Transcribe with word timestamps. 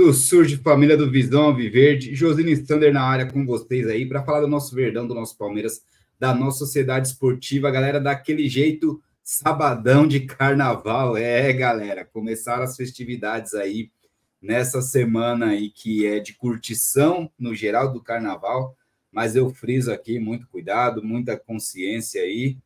quando 0.00 0.14
surge 0.14 0.56
família 0.56 0.96
do 0.96 1.10
Visão 1.10 1.42
Alviverde, 1.42 2.14
Josine 2.14 2.56
Sander 2.56 2.90
na 2.90 3.02
área 3.02 3.30
com 3.30 3.44
vocês 3.44 3.86
aí 3.86 4.06
para 4.06 4.24
falar 4.24 4.40
do 4.40 4.48
nosso 4.48 4.74
Verdão, 4.74 5.06
do 5.06 5.14
nosso 5.14 5.36
Palmeiras, 5.36 5.82
da 6.18 6.34
nossa 6.34 6.60
sociedade 6.60 7.08
esportiva, 7.08 7.70
galera, 7.70 8.00
daquele 8.00 8.48
jeito 8.48 9.02
sabadão 9.22 10.06
de 10.06 10.20
carnaval. 10.20 11.18
É, 11.18 11.52
galera, 11.52 12.02
começaram 12.02 12.62
as 12.62 12.78
festividades 12.78 13.52
aí 13.52 13.90
nessa 14.40 14.80
semana 14.80 15.48
aí 15.48 15.68
que 15.68 16.06
é 16.06 16.18
de 16.18 16.32
curtição 16.32 17.30
no 17.38 17.54
geral 17.54 17.92
do 17.92 18.02
carnaval, 18.02 18.74
mas 19.12 19.36
eu 19.36 19.50
friso 19.50 19.92
aqui 19.92 20.18
muito 20.18 20.48
cuidado, 20.48 21.04
muita 21.04 21.36
consciência 21.36 22.22
aí 22.22 22.56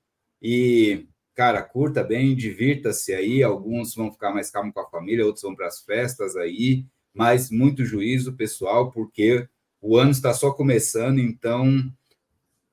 e 0.40 1.04
cara, 1.34 1.60
curta 1.62 2.04
bem, 2.04 2.36
divirta-se 2.36 3.12
aí. 3.12 3.42
Alguns 3.42 3.92
vão 3.92 4.12
ficar 4.12 4.32
mais 4.32 4.52
calmos 4.52 4.72
com 4.72 4.78
a 4.78 4.88
família, 4.88 5.26
outros 5.26 5.42
vão 5.42 5.56
para 5.56 5.66
as 5.66 5.80
festas 5.80 6.36
aí 6.36 6.86
mas 7.14 7.50
muito 7.50 7.84
juízo, 7.84 8.34
pessoal, 8.34 8.90
porque 8.90 9.48
o 9.80 9.96
ano 9.96 10.10
está 10.10 10.34
só 10.34 10.50
começando, 10.50 11.20
então 11.20 11.90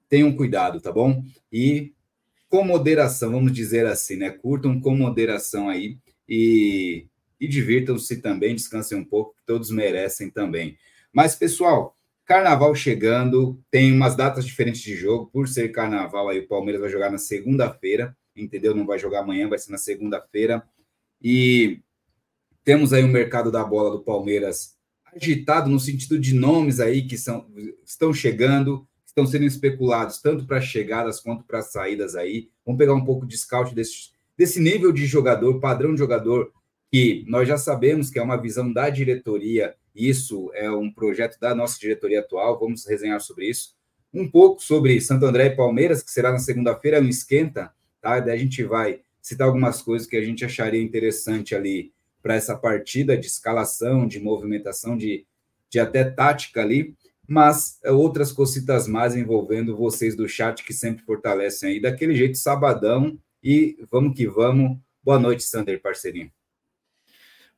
tenham 0.10 0.36
cuidado, 0.36 0.82
tá 0.82 0.92
bom? 0.92 1.24
E 1.52 1.94
com 2.50 2.64
moderação, 2.64 3.32
vamos 3.32 3.54
dizer 3.54 3.86
assim, 3.86 4.18
né? 4.18 4.30
Curtam 4.30 4.82
com 4.82 4.96
moderação 4.96 5.70
aí 5.70 5.98
e, 6.28 7.06
e 7.40 7.48
divirtam-se 7.48 8.22
também, 8.22 8.56
descansem 8.56 8.98
um 8.98 9.06
pouco, 9.06 9.36
todos 9.46 9.70
merecem 9.70 10.30
também. 10.30 10.78
Mas, 11.14 11.36
pessoal, 11.36 11.96
carnaval 12.26 12.74
chegando, 12.74 13.62
tem 13.70 13.92
umas 13.92 14.16
datas 14.16 14.46
diferentes 14.46 14.82
de 14.82 14.96
jogo, 14.96 15.30
por 15.32 15.48
ser 15.48 15.70
carnaval 15.70 16.30
aí 16.30 16.40
o 16.40 16.48
Palmeiras 16.48 16.82
vai 16.82 16.90
jogar 16.90 17.12
na 17.12 17.18
segunda-feira, 17.18 18.16
entendeu? 18.36 18.74
Não 18.74 18.86
vai 18.86 18.98
jogar 18.98 19.20
amanhã, 19.20 19.48
vai 19.48 19.60
ser 19.60 19.72
na 19.72 19.78
segunda-feira. 19.78 20.64
E 21.22 21.80
temos 22.64 22.94
aí 22.94 23.04
o 23.04 23.08
mercado 23.08 23.52
da 23.52 23.64
bola 23.64 23.92
do 23.92 24.04
Palmeiras 24.04 24.76
agitado 25.16 25.70
no 25.70 25.80
sentido 25.80 26.18
de 26.20 26.34
nomes 26.34 26.80
aí 26.80 27.06
que 27.06 27.18
são, 27.18 27.46
estão 27.86 28.14
chegando, 28.14 28.88
estão 29.06 29.26
sendo 29.26 29.46
especulados 29.46 30.22
tanto 30.22 30.46
para 30.46 30.62
chegadas 30.62 31.20
quanto 31.20 31.44
para 31.44 31.62
saídas 31.62 32.16
aí. 32.16 32.50
Vamos 32.66 32.80
pegar 32.80 32.94
um 32.94 33.04
pouco 33.04 33.26
de 33.26 33.38
scout 33.38 33.76
desse, 33.76 34.12
desse 34.38 34.60
nível 34.60 34.92
de 34.92 35.06
jogador, 35.06 35.60
padrão 35.60 35.94
de 35.94 36.00
jogador, 36.00 36.52
que 36.92 37.26
nós 37.28 37.48
já 37.48 37.58
sabemos 37.58 38.10
que 38.10 38.20
é 38.20 38.22
uma 38.22 38.42
visão 38.42 38.72
da 38.72 38.90
diretoria, 38.90 39.76
isso 39.94 40.52
é 40.54 40.70
um 40.72 40.92
projeto 40.92 41.40
da 41.40 41.54
nossa 41.54 41.80
diretoria 41.80 42.22
atual, 42.22 42.60
vamos 42.60 42.86
resenhar 42.86 43.20
sobre 43.20 43.50
isso. 43.50 43.76
Um 44.14 44.30
pouco 44.30 44.62
sobre 44.62 45.00
Santo 45.00 45.26
André 45.26 45.48
e 45.48 45.56
Palmeiras, 45.56 46.04
que 46.04 46.12
será 46.12 46.32
na 46.32 46.40
segunda-feira, 46.40 47.02
no 47.02 47.10
Esquenta, 47.10 47.74
tá? 48.02 48.20
Daí 48.20 48.36
a 48.36 48.38
gente 48.38 48.64
vai 48.64 49.02
citar 49.22 49.48
algumas 49.48 49.82
coisas 49.82 50.08
que 50.08 50.18
a 50.18 50.24
gente 50.24 50.44
acharia 50.44 50.82
interessante 50.82 51.56
ali 51.56 51.94
para 52.22 52.36
essa 52.36 52.56
partida 52.58 53.18
de 53.18 53.28
escalação, 53.28 54.08
de 54.08 54.20
movimentação, 54.20 54.98
de, 54.98 55.26
de 55.70 55.80
até 55.80 56.04
tática 56.04 56.62
ali, 56.62 56.96
mas 57.28 57.80
é, 57.84 57.92
outras 57.92 58.32
cositas 58.32 58.88
mais 58.88 59.16
envolvendo 59.16 59.76
vocês 59.76 60.16
do 60.16 60.28
chat 60.28 60.64
que 60.64 60.74
sempre 60.74 61.04
fortalecem 61.06 61.70
aí, 61.70 61.82
daquele 61.82 62.16
jeito 62.16 62.38
sabadão, 62.38 63.18
e 63.44 63.78
vamos 63.90 64.16
que 64.16 64.28
vamos. 64.28 64.78
Boa 65.04 65.18
noite, 65.18 65.44
Sander, 65.44 65.82
parceirinho. 65.82 66.32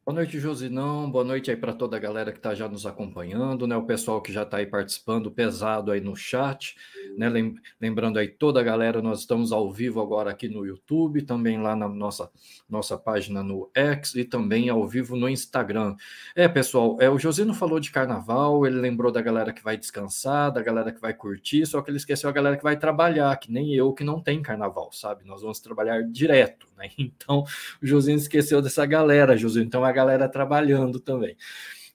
Boa 0.06 0.16
noite, 0.16 0.38
Josinão. 0.38 1.10
Boa 1.10 1.24
noite 1.24 1.50
aí 1.50 1.56
para 1.56 1.72
toda 1.72 1.96
a 1.96 2.00
galera 2.00 2.34
que 2.34 2.38
está 2.38 2.54
já 2.54 2.68
nos 2.68 2.86
acompanhando, 2.86 3.66
né? 3.66 3.78
O 3.78 3.86
pessoal 3.86 4.22
que 4.22 4.34
já 4.34 4.44
está 4.44 4.58
aí 4.58 4.66
participando 4.66 5.32
pesado 5.32 5.94
aí 5.94 6.02
no 6.02 6.14
chat, 6.14 6.76
né? 7.18 7.32
Lembrando 7.80 8.20
aí 8.20 8.28
toda 8.28 8.60
a 8.60 8.64
galera, 8.64 9.02
nós 9.02 9.22
estamos 9.22 9.54
ao 9.54 9.72
vivo 9.72 10.02
agora 10.02 10.30
aqui 10.30 10.50
no 10.50 10.66
YouTube, 10.66 11.22
também 11.22 11.58
lá 11.62 11.74
na 11.74 11.88
nossa 11.88 12.30
nossa 12.70 12.98
página 12.98 13.42
no 13.42 13.72
X 13.74 14.14
e 14.16 14.26
também 14.26 14.68
ao 14.68 14.86
vivo 14.86 15.16
no 15.16 15.30
Instagram. 15.30 15.96
É, 16.36 16.50
pessoal, 16.50 16.98
é 17.00 17.10
o 17.10 17.18
Josino 17.18 17.54
falou 17.54 17.80
de 17.80 17.90
carnaval, 17.90 18.68
ele 18.68 18.82
lembrou 18.82 19.10
da 19.10 19.22
galera 19.22 19.54
que 19.54 19.64
vai 19.64 19.78
descansar, 19.78 20.52
da 20.52 20.62
galera 20.62 20.92
que 20.92 21.00
vai 21.00 21.14
curtir, 21.14 21.66
só 21.66 21.82
que 21.82 21.90
ele 21.90 21.98
esqueceu 21.98 22.30
a 22.30 22.34
galera 22.34 22.58
que 22.58 22.64
vai 22.64 22.76
trabalhar, 22.78 23.34
que 23.38 23.50
nem 23.50 23.74
eu 23.74 23.94
que 23.94 24.04
não 24.04 24.20
tem 24.20 24.42
carnaval, 24.42 24.92
sabe? 24.92 25.24
Nós 25.24 25.42
vamos 25.42 25.62
trabalhar 25.62 26.04
direto, 26.04 26.68
né? 26.78 26.90
Então, 27.24 27.46
o 27.82 27.86
Josino 27.86 28.18
esqueceu 28.18 28.62
dessa 28.62 28.86
galera, 28.86 29.38
Josino. 29.38 29.66
Então, 29.66 29.84
a 29.84 29.93
galera 29.94 30.28
trabalhando 30.28 31.00
também. 31.00 31.38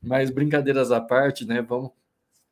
Mas 0.03 0.31
brincadeiras 0.31 0.91
à 0.91 1.01
parte, 1.01 1.45
né? 1.45 1.61
Vamos 1.61 1.91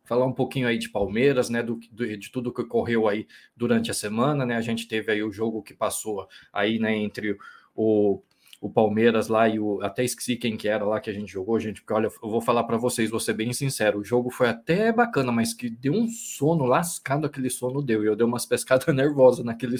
falar 0.06 0.24
um 0.24 0.32
pouquinho 0.32 0.68
aí 0.68 0.78
de 0.78 0.88
Palmeiras, 0.88 1.50
né, 1.50 1.62
do, 1.62 1.80
do, 1.90 2.16
de 2.16 2.30
tudo 2.30 2.52
que 2.52 2.62
ocorreu 2.62 3.08
aí 3.08 3.26
durante 3.56 3.90
a 3.90 3.94
semana, 3.94 4.46
né, 4.46 4.56
a 4.56 4.60
gente 4.60 4.86
teve 4.86 5.10
aí 5.10 5.22
o 5.22 5.32
jogo 5.32 5.62
que 5.62 5.74
passou 5.74 6.28
aí, 6.52 6.78
né, 6.78 6.96
entre 6.96 7.36
o 7.74 8.22
o 8.66 8.70
Palmeiras 8.70 9.28
lá 9.28 9.48
e 9.48 9.60
o 9.60 9.80
até 9.80 10.02
esqueci 10.02 10.36
quem 10.36 10.56
que 10.56 10.68
era 10.68 10.84
lá 10.84 11.00
que 11.00 11.08
a 11.08 11.12
gente 11.12 11.32
jogou, 11.32 11.58
gente, 11.60 11.80
porque 11.80 11.94
olha, 11.94 12.06
eu 12.06 12.28
vou 12.28 12.40
falar 12.40 12.64
para 12.64 12.76
vocês, 12.76 13.08
vou 13.08 13.20
ser 13.20 13.32
bem 13.32 13.52
sincero, 13.52 14.00
o 14.00 14.04
jogo 14.04 14.28
foi 14.28 14.48
até 14.48 14.92
bacana, 14.92 15.30
mas 15.30 15.54
que 15.54 15.70
deu 15.70 15.92
um 15.92 16.08
sono 16.08 16.64
lascado 16.64 17.26
aquele 17.26 17.48
sono 17.48 17.80
deu, 17.80 18.02
e 18.02 18.06
eu 18.08 18.16
dei 18.16 18.26
umas 18.26 18.44
pescadas 18.46 18.92
nervosas 18.92 19.44
naquele, 19.44 19.76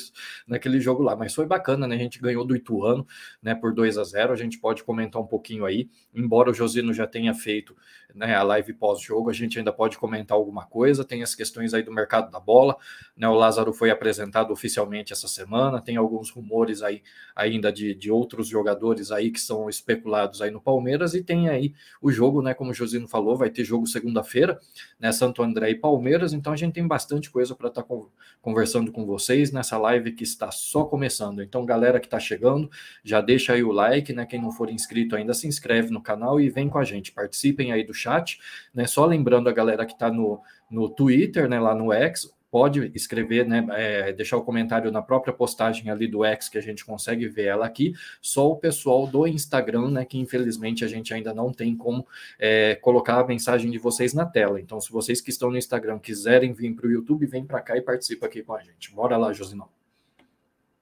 naquele 0.47 0.81
jogo 0.81 1.03
lá, 1.03 1.17
mas 1.17 1.35
foi 1.35 1.47
bacana, 1.47 1.87
né? 1.88 1.97
A 1.97 1.99
gente 1.99 2.21
ganhou 2.21 2.44
do 2.44 2.55
Ituano, 2.55 3.05
né, 3.43 3.55
por 3.55 3.75
2 3.75 3.99
a 3.99 4.05
0. 4.05 4.33
A 4.33 4.37
gente 4.37 4.59
pode 4.59 4.85
comentar 4.85 5.21
um 5.21 5.27
pouquinho 5.27 5.65
aí, 5.65 5.89
embora 6.15 6.50
o 6.50 6.55
Josino 6.55 6.93
já 6.93 7.06
tenha 7.06 7.35
feito, 7.35 7.77
né, 8.15 8.37
a 8.37 8.43
live 8.43 8.73
pós-jogo, 8.75 9.31
a 9.31 9.32
gente 9.32 9.59
ainda 9.59 9.73
pode 9.73 9.99
comentar 9.99 10.37
alguma 10.37 10.65
coisa, 10.65 11.05
tem 11.05 11.23
as 11.23 11.35
questões 11.35 11.75
aí 11.75 11.82
do 11.82 11.93
mercado 11.93 12.31
da 12.31 12.39
bola, 12.39 12.77
né? 13.17 13.29
O 13.29 13.35
Lázaro 13.35 13.73
foi 13.73 13.91
apresentado 13.91 14.53
oficialmente 14.53 15.12
essa 15.12 15.27
semana, 15.27 15.81
tem 15.81 15.97
alguns 15.97 16.31
rumores 16.31 16.82
aí 16.82 17.03
ainda 17.35 17.73
de, 17.73 17.94
de 17.94 18.11
outros 18.11 18.47
jogadores 18.47 18.75
jogadores 18.76 19.11
aí 19.11 19.31
que 19.31 19.40
são 19.40 19.69
especulados 19.69 20.43
aí 20.43 20.50
no 20.50 20.61
Palmeiras 20.61 21.14
e 21.14 21.23
tem 21.23 21.49
aí 21.49 21.75
o 22.00 22.11
jogo, 22.11 22.43
né? 22.43 22.55
Como 22.55 22.70
o 22.70 22.75
Josino 22.75 23.08
falou, 23.08 23.37
vai 23.37 23.50
ter 23.50 23.64
jogo 23.64 23.87
segunda-feira, 23.87 24.58
né? 25.00 25.11
Santo 25.12 25.43
André 25.43 25.70
e 25.70 25.75
Palmeiras, 25.75 26.32
então 26.32 26.52
a 26.52 26.56
gente 26.56 26.75
tem 26.75 26.87
bastante 26.87 27.31
coisa 27.31 27.55
para 27.55 27.69
estar 27.69 27.82
tá 27.82 27.94
conversando 28.43 28.93
com 28.93 29.05
vocês 29.06 29.50
nessa 29.50 29.78
live 29.78 30.12
que 30.12 30.23
está 30.23 30.50
só 30.50 30.84
começando. 30.84 31.43
Então, 31.43 31.64
galera 31.64 31.99
que 31.99 32.06
está 32.06 32.20
chegando, 32.20 32.70
já 33.02 33.20
deixa 33.20 33.55
aí 33.55 33.64
o 33.64 33.73
like, 33.73 34.12
né? 34.12 34.26
Quem 34.26 34.40
não 34.40 34.52
for 34.52 34.70
inscrito 34.70 35.17
ainda 35.17 35.34
se 35.34 35.46
inscreve 35.46 35.90
no 35.90 36.02
canal 36.02 36.40
e 36.40 36.50
vem 36.50 36.69
com 36.69 36.79
a 36.79 36.84
gente, 36.84 37.12
participem 37.12 37.72
aí 37.72 37.84
do 37.84 37.94
chat, 37.94 38.38
né? 38.75 38.87
Só 38.87 39.06
lembrando 39.06 39.49
a 39.49 39.52
galera 39.52 39.87
que 39.87 39.94
está 39.94 40.11
no, 40.11 40.40
no 40.70 40.88
Twitter, 40.88 41.49
né? 41.49 41.58
Lá 41.58 41.75
no 41.75 41.93
X, 41.93 42.31
pode 42.50 42.90
escrever, 42.94 43.46
né, 43.46 43.66
é, 43.72 44.12
deixar 44.12 44.37
o 44.37 44.43
comentário 44.43 44.90
na 44.90 45.02
própria 45.02 45.32
postagem 45.32 45.90
ali 45.90 46.06
do 46.06 46.25
X, 46.25 46.48
que 46.48 46.58
a 46.58 46.60
gente 46.62 46.84
consegue 46.84 47.28
ver 47.28 47.46
ela 47.46 47.66
aqui, 47.66 47.93
só 48.20 48.50
o 48.50 48.56
pessoal 48.56 49.06
do 49.06 49.26
Instagram, 49.26 49.90
né, 49.90 50.04
que 50.04 50.19
infelizmente 50.19 50.84
a 50.84 50.88
gente 50.88 51.12
ainda 51.12 51.34
não 51.34 51.52
tem 51.52 51.76
como 51.76 52.06
é, 52.38 52.75
colocar 52.76 53.20
a 53.20 53.26
mensagem 53.26 53.70
de 53.70 53.78
vocês 53.78 54.14
na 54.14 54.25
tela. 54.25 54.60
Então, 54.60 54.81
se 54.81 54.90
vocês 54.90 55.20
que 55.20 55.31
estão 55.31 55.50
no 55.50 55.58
Instagram 55.58 55.98
quiserem 55.98 56.52
vir 56.52 56.75
para 56.75 56.87
o 56.87 56.90
YouTube, 56.90 57.26
vem 57.26 57.44
para 57.44 57.60
cá 57.60 57.76
e 57.76 57.82
participa 57.82 58.26
aqui 58.26 58.43
com 58.43 58.54
a 58.54 58.60
gente. 58.60 58.94
Bora 58.94 59.16
lá, 59.16 59.32
Josinão. 59.32 59.69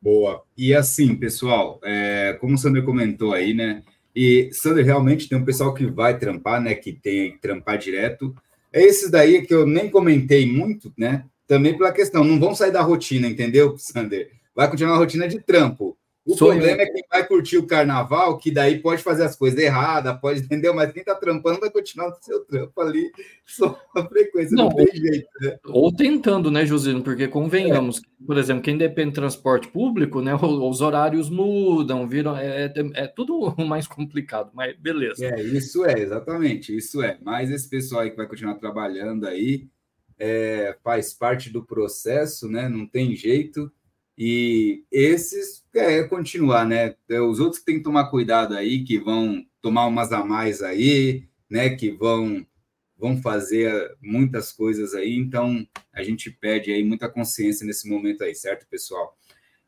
Boa. 0.00 0.44
E 0.56 0.75
assim, 0.75 1.16
pessoal, 1.16 1.81
é, 1.82 2.37
como 2.40 2.55
o 2.55 2.58
Sander 2.58 2.84
comentou 2.84 3.32
aí, 3.32 3.55
né, 3.55 3.82
e 4.14 4.50
Sander 4.52 4.84
realmente 4.84 5.28
tem 5.28 5.37
um 5.37 5.44
pessoal 5.44 5.75
que 5.75 5.87
vai 5.87 6.19
trampar, 6.19 6.61
né, 6.61 6.75
que 6.75 6.93
tem 6.93 7.32
que 7.32 7.38
trampar 7.38 7.78
direto, 7.78 8.34
é 8.72 8.82
esses 8.82 9.11
daí 9.11 9.46
que 9.46 9.55
eu 9.55 9.64
nem 9.66 9.88
comentei 9.88 10.50
muito, 10.50 10.93
né? 10.99 11.25
Também 11.46 11.76
pela 11.76 11.93
questão, 11.93 12.25
não 12.25 12.38
vão 12.38 12.55
sair 12.55 12.70
da 12.73 12.82
rotina, 12.82 13.29
entendeu, 13.29 13.76
Sander? 13.79 14.31
Vai 14.55 14.70
continuar 14.70 14.94
a 14.94 14.99
rotina 14.99 15.29
de 15.29 15.41
trampo. 15.41 15.96
O 16.26 16.35
Sou 16.35 16.49
problema 16.49 16.81
eu. 16.81 16.87
é 16.87 16.91
quem 16.91 17.05
vai 17.11 17.26
curtir 17.26 17.58
o 17.58 17.67
carnaval, 17.67 18.38
que 18.38 18.50
daí 18.50 18.79
pode 18.81 19.02
fazer 19.02 19.25
as 19.25 19.37
coisas 19.37 19.61
erradas, 19.61 20.19
pode, 20.19 20.41
entendeu? 20.43 20.73
Mas 20.75 20.91
quem 20.91 21.05
tá 21.05 21.14
trampando 21.14 21.61
vai 21.61 21.70
continuar 21.70 22.08
no 22.08 22.17
seu 22.19 22.43
trampo 22.46 22.81
ali, 22.81 23.11
só 23.44 23.79
a 23.94 24.02
frequência, 24.06 24.56
não, 24.56 24.70
não 24.70 24.75
tem 24.75 24.87
jeito, 24.87 25.29
né? 25.43 25.58
Ou 25.67 25.94
tentando, 25.94 26.50
né, 26.50 26.64
Josino? 26.64 27.02
Porque 27.02 27.29
convenhamos, 27.29 27.99
é. 27.99 28.26
por 28.26 28.38
exemplo, 28.38 28.62
quem 28.62 28.79
depende 28.79 29.11
de 29.11 29.17
transporte 29.17 29.69
público, 29.69 30.23
né, 30.23 30.35
os 30.35 30.81
horários 30.81 31.29
mudam, 31.29 32.08
viram, 32.08 32.35
é, 32.35 32.64
é, 32.64 32.73
é 32.94 33.06
tudo 33.06 33.55
mais 33.62 33.87
complicado, 33.87 34.50
mas 34.55 34.75
beleza. 34.79 35.26
É, 35.26 35.43
isso 35.43 35.85
é, 35.85 36.00
exatamente, 36.00 36.75
isso 36.75 37.02
é. 37.02 37.19
Mas 37.23 37.50
esse 37.50 37.69
pessoal 37.69 38.00
aí 38.00 38.11
que 38.11 38.17
vai 38.17 38.26
continuar 38.26 38.55
trabalhando 38.55 39.26
aí, 39.26 39.67
é, 40.19 40.76
faz 40.82 41.12
parte 41.12 41.50
do 41.50 41.64
processo, 41.64 42.49
né? 42.49 42.69
Não 42.69 42.87
tem 42.87 43.14
jeito. 43.16 43.70
E 44.16 44.84
esses 44.90 45.64
é 45.75 46.02
continuar, 46.05 46.66
né? 46.66 46.94
É, 47.08 47.20
os 47.20 47.40
outros 47.40 47.58
que 47.58 47.66
tem 47.66 47.78
que 47.78 47.82
tomar 47.82 48.11
cuidado 48.11 48.55
aí, 48.55 48.84
que 48.84 48.99
vão 48.99 49.44
tomar 49.61 49.87
umas 49.87 50.12
a 50.12 50.25
mais 50.25 50.62
aí, 50.62 51.28
né? 51.50 51.70
Que 51.70 51.90
vão 51.90 52.46
vão 52.96 53.20
fazer 53.20 53.94
muitas 54.00 54.52
coisas 54.52 54.94
aí. 54.94 55.16
Então 55.16 55.66
a 55.93 56.02
gente 56.02 56.31
pede 56.31 56.72
aí 56.72 56.84
muita 56.84 57.08
consciência 57.08 57.66
nesse 57.66 57.88
momento 57.88 58.22
aí, 58.22 58.34
certo, 58.34 58.66
pessoal? 58.69 59.16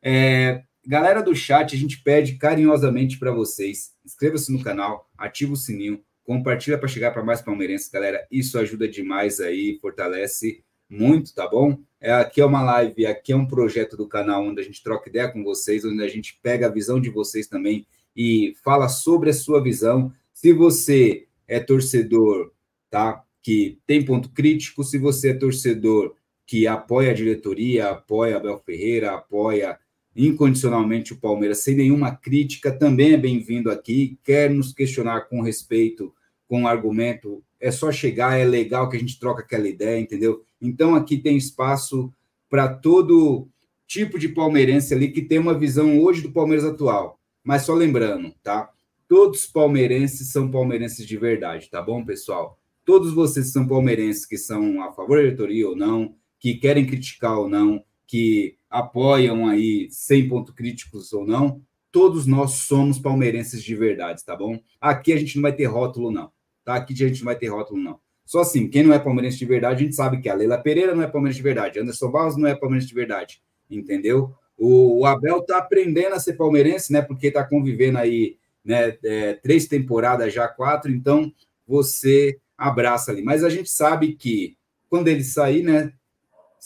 É, 0.00 0.62
galera 0.86 1.20
do 1.20 1.34
chat, 1.34 1.74
a 1.74 1.78
gente 1.78 2.02
pede 2.02 2.36
carinhosamente 2.36 3.18
para 3.18 3.32
vocês, 3.32 3.94
inscreva-se 4.04 4.52
no 4.52 4.62
canal, 4.62 5.10
ativa 5.18 5.52
o 5.52 5.56
sininho, 5.56 6.00
Compartilha 6.26 6.76
para 6.76 6.88
chegar 6.88 7.12
para 7.12 7.22
mais 7.22 7.40
palmeirenses, 7.40 7.88
galera. 7.88 8.26
Isso 8.30 8.58
ajuda 8.58 8.88
demais 8.88 9.38
aí, 9.38 9.78
fortalece 9.80 10.64
muito, 10.90 11.32
tá 11.32 11.48
bom? 11.48 11.78
É, 12.00 12.12
aqui 12.12 12.40
é 12.40 12.44
uma 12.44 12.62
live, 12.62 13.06
aqui 13.06 13.32
é 13.32 13.36
um 13.36 13.46
projeto 13.46 13.96
do 13.96 14.08
canal 14.08 14.44
onde 14.44 14.60
a 14.60 14.64
gente 14.64 14.82
troca 14.82 15.08
ideia 15.08 15.28
com 15.28 15.44
vocês, 15.44 15.84
onde 15.84 16.02
a 16.02 16.08
gente 16.08 16.38
pega 16.42 16.66
a 16.66 16.70
visão 16.70 17.00
de 17.00 17.10
vocês 17.10 17.46
também 17.46 17.86
e 18.14 18.54
fala 18.64 18.88
sobre 18.88 19.30
a 19.30 19.32
sua 19.32 19.62
visão. 19.62 20.12
Se 20.32 20.52
você 20.52 21.28
é 21.46 21.60
torcedor, 21.60 22.52
tá? 22.90 23.24
Que 23.40 23.78
tem 23.86 24.04
ponto 24.04 24.30
crítico, 24.30 24.82
se 24.82 24.98
você 24.98 25.30
é 25.30 25.34
torcedor 25.34 26.16
que 26.44 26.66
apoia 26.66 27.12
a 27.12 27.14
diretoria, 27.14 27.90
apoia 27.90 28.36
Abel 28.36 28.58
Ferreira, 28.58 29.14
apoia 29.14 29.78
incondicionalmente 30.16 31.12
o 31.12 31.20
Palmeiras, 31.20 31.58
sem 31.58 31.76
nenhuma 31.76 32.16
crítica, 32.16 32.72
também 32.72 33.12
é 33.12 33.16
bem-vindo 33.18 33.70
aqui. 33.70 34.18
Quer 34.24 34.50
nos 34.50 34.72
questionar 34.72 35.22
com 35.28 35.42
respeito, 35.42 36.14
com 36.48 36.66
argumento, 36.66 37.42
é 37.60 37.70
só 37.70 37.92
chegar, 37.92 38.38
é 38.38 38.44
legal 38.44 38.88
que 38.88 38.96
a 38.96 39.00
gente 39.00 39.18
troca 39.18 39.42
aquela 39.42 39.68
ideia, 39.68 40.00
entendeu? 40.00 40.42
Então 40.60 40.94
aqui 40.94 41.18
tem 41.18 41.36
espaço 41.36 42.12
para 42.48 42.68
todo 42.68 43.48
tipo 43.86 44.18
de 44.18 44.28
palmeirense 44.28 44.94
ali 44.94 45.10
que 45.10 45.22
tem 45.22 45.38
uma 45.38 45.58
visão 45.58 46.00
hoje 46.00 46.22
do 46.22 46.32
Palmeiras 46.32 46.64
atual. 46.64 47.20
Mas 47.44 47.62
só 47.62 47.74
lembrando, 47.74 48.34
tá? 48.42 48.70
Todos 49.08 49.46
palmeirenses 49.46 50.32
são 50.32 50.50
palmeirenses 50.50 51.06
de 51.06 51.16
verdade, 51.16 51.70
tá 51.70 51.80
bom, 51.80 52.04
pessoal? 52.04 52.58
Todos 52.84 53.12
vocês 53.12 53.52
são 53.52 53.66
palmeirenses 53.66 54.26
que 54.26 54.38
são 54.38 54.82
a 54.82 54.92
favor 54.92 55.16
da 55.16 55.24
diretoria 55.24 55.68
ou 55.68 55.76
não, 55.76 56.14
que 56.38 56.54
querem 56.54 56.86
criticar 56.86 57.38
ou 57.38 57.48
não, 57.48 57.84
que 58.06 58.56
apoiam 58.78 59.46
aí 59.48 59.88
sem 59.90 60.28
ponto 60.28 60.54
críticos 60.54 61.12
ou 61.12 61.26
não, 61.26 61.62
todos 61.90 62.26
nós 62.26 62.52
somos 62.52 62.98
palmeirenses 62.98 63.62
de 63.62 63.74
verdade, 63.74 64.24
tá 64.24 64.36
bom? 64.36 64.60
Aqui 64.80 65.12
a 65.12 65.16
gente 65.16 65.36
não 65.36 65.42
vai 65.42 65.52
ter 65.52 65.64
rótulo, 65.64 66.10
não. 66.10 66.30
Tá? 66.64 66.74
Aqui 66.74 66.92
a 66.92 67.08
gente 67.08 67.20
não 67.20 67.26
vai 67.26 67.36
ter 67.36 67.48
rótulo, 67.48 67.80
não. 67.80 67.98
Só 68.24 68.40
assim, 68.40 68.68
quem 68.68 68.82
não 68.82 68.92
é 68.92 68.98
palmeirense 68.98 69.38
de 69.38 69.44
verdade, 69.46 69.82
a 69.82 69.84
gente 69.84 69.94
sabe 69.94 70.20
que 70.20 70.28
a 70.28 70.34
Leila 70.34 70.58
Pereira 70.58 70.94
não 70.94 71.02
é 71.02 71.06
palmeirense 71.06 71.38
de 71.38 71.42
verdade, 71.44 71.78
Anderson 71.78 72.10
Barros 72.10 72.36
não 72.36 72.46
é 72.46 72.54
palmeirense 72.54 72.88
de 72.88 72.94
verdade, 72.94 73.40
entendeu? 73.70 74.34
O, 74.58 75.00
o 75.00 75.06
Abel 75.06 75.42
tá 75.42 75.58
aprendendo 75.58 76.14
a 76.14 76.20
ser 76.20 76.34
palmeirense, 76.34 76.92
né? 76.92 77.00
Porque 77.02 77.30
tá 77.30 77.44
convivendo 77.44 77.98
aí, 77.98 78.36
né? 78.64 78.96
É, 79.04 79.34
três 79.34 79.66
temporadas 79.66 80.34
já, 80.34 80.48
quatro, 80.48 80.90
então 80.90 81.32
você 81.66 82.38
abraça 82.58 83.12
ali. 83.12 83.22
Mas 83.22 83.44
a 83.44 83.48
gente 83.48 83.70
sabe 83.70 84.14
que 84.14 84.56
quando 84.88 85.08
ele 85.08 85.22
sair, 85.22 85.62
né? 85.62 85.92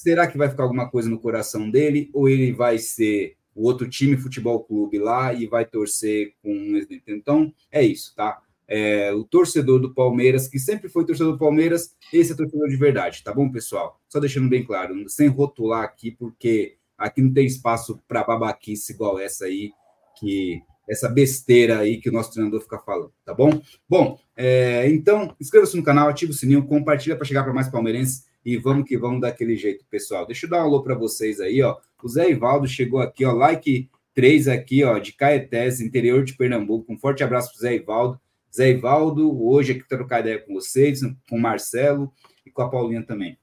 Será 0.01 0.27
que 0.27 0.39
vai 0.39 0.49
ficar 0.49 0.63
alguma 0.63 0.89
coisa 0.89 1.11
no 1.11 1.21
coração 1.21 1.71
dele? 1.71 2.09
Ou 2.15 2.27
ele 2.27 2.53
vai 2.53 2.79
ser 2.79 3.37
o 3.55 3.67
outro 3.67 3.87
time 3.87 4.17
futebol 4.17 4.65
clube 4.65 4.99
lá 4.99 5.35
e 5.35 5.47
vai 5.47 5.67
torcer 5.67 6.33
com. 6.43 6.81
Então, 7.07 7.53
é 7.71 7.83
isso, 7.83 8.15
tá? 8.17 8.41
É, 8.67 9.13
o 9.13 9.25
torcedor 9.25 9.79
do 9.79 9.93
Palmeiras, 9.93 10.49
que 10.49 10.59
sempre 10.59 10.89
foi 10.89 11.05
torcedor 11.05 11.35
do 11.35 11.39
Palmeiras, 11.39 11.95
esse 12.15 12.33
é 12.33 12.35
torcedor 12.35 12.67
de 12.71 12.77
verdade, 12.77 13.23
tá 13.23 13.35
bom, 13.35 13.51
pessoal? 13.51 14.01
Só 14.09 14.19
deixando 14.19 14.49
bem 14.49 14.65
claro, 14.65 15.07
sem 15.07 15.29
rotular 15.29 15.85
aqui, 15.85 16.13
porque 16.13 16.79
aqui 16.97 17.21
não 17.21 17.35
tem 17.35 17.45
espaço 17.45 18.01
para 18.09 18.25
babaquice 18.25 18.95
igual 18.95 19.19
essa 19.19 19.45
aí, 19.45 19.71
que 20.19 20.63
essa 20.89 21.11
besteira 21.11 21.81
aí 21.81 22.01
que 22.01 22.09
o 22.09 22.13
nosso 22.13 22.33
treinador 22.33 22.63
fica 22.63 22.79
falando, 22.79 23.13
tá 23.23 23.35
bom? 23.35 23.61
Bom, 23.87 24.19
é, 24.35 24.89
então, 24.89 25.37
inscreva-se 25.39 25.77
no 25.77 25.83
canal, 25.83 26.09
ative 26.09 26.33
o 26.33 26.35
sininho, 26.35 26.67
compartilha 26.67 27.17
para 27.17 27.27
chegar 27.27 27.45
para 27.45 27.53
mais 27.53 27.69
palmeirenses 27.69 28.30
e 28.45 28.57
vamos 28.57 28.89
que 28.89 28.97
vamos 28.97 29.21
daquele 29.21 29.57
jeito, 29.57 29.85
pessoal. 29.91 30.27
Deixa 30.27 30.47
eu 30.47 30.51
dar 30.51 30.63
um 30.63 30.67
alô 30.67 30.83
para 30.83 30.95
vocês 30.95 31.41
aí, 31.41 31.63
ó. 31.63 31.77
O 32.03 32.09
Zé 32.09 32.31
Ivaldo 32.31 32.67
chegou 32.67 33.01
aqui, 33.01 33.25
ó, 33.25 33.33
like 33.33 33.89
3 34.15 34.49
aqui, 34.49 34.83
ó, 34.83 34.99
de 34.99 35.13
Caetés, 35.13 35.81
interior 35.81 36.25
de 36.25 36.35
Pernambuco. 36.35 36.93
Um 36.93 36.99
forte 36.99 37.23
abraço 37.23 37.53
para 37.53 37.61
Zé 37.61 37.77
Ivaldo. 37.77 38.21
Zé 38.55 38.71
Ivaldo, 38.71 39.43
hoje 39.43 39.73
aqui 39.73 39.89
trocar 39.89 40.21
ideia 40.21 40.39
com 40.39 40.55
vocês, 40.55 41.01
com 41.29 41.37
o 41.37 41.41
Marcelo 41.41 42.13
e 42.45 42.51
com 42.51 42.63
a 42.63 42.69
Paulinha 42.69 43.03
também. 43.03 43.39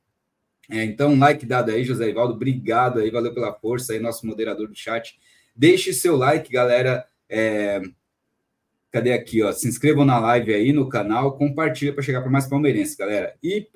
É, 0.70 0.84
então, 0.84 1.18
like 1.18 1.46
dado 1.46 1.72
aí, 1.72 1.84
José 1.84 2.10
Ivaldo, 2.10 2.34
obrigado 2.34 3.00
aí, 3.00 3.10
valeu 3.10 3.34
pela 3.34 3.54
força 3.54 3.94
aí, 3.94 4.00
nosso 4.00 4.28
moderador 4.28 4.68
do 4.68 4.76
chat. 4.76 5.18
Deixe 5.56 5.94
seu 5.94 6.18
like, 6.18 6.52
galera. 6.52 7.06
É... 7.30 7.82
Cadê 8.92 9.14
aqui, 9.14 9.44
ó? 9.44 9.52
Se 9.52 9.68
inscrevam 9.68 10.06
na 10.06 10.20
live 10.20 10.54
aí 10.54 10.72
no 10.72 10.88
canal, 10.88 11.38
compartilha 11.38 11.94
para 11.94 12.04
chegar 12.04 12.22
para 12.22 12.32
mais 12.32 12.48
palmeirenses, 12.48 12.96
galera. 12.96 13.36
E 13.44 13.68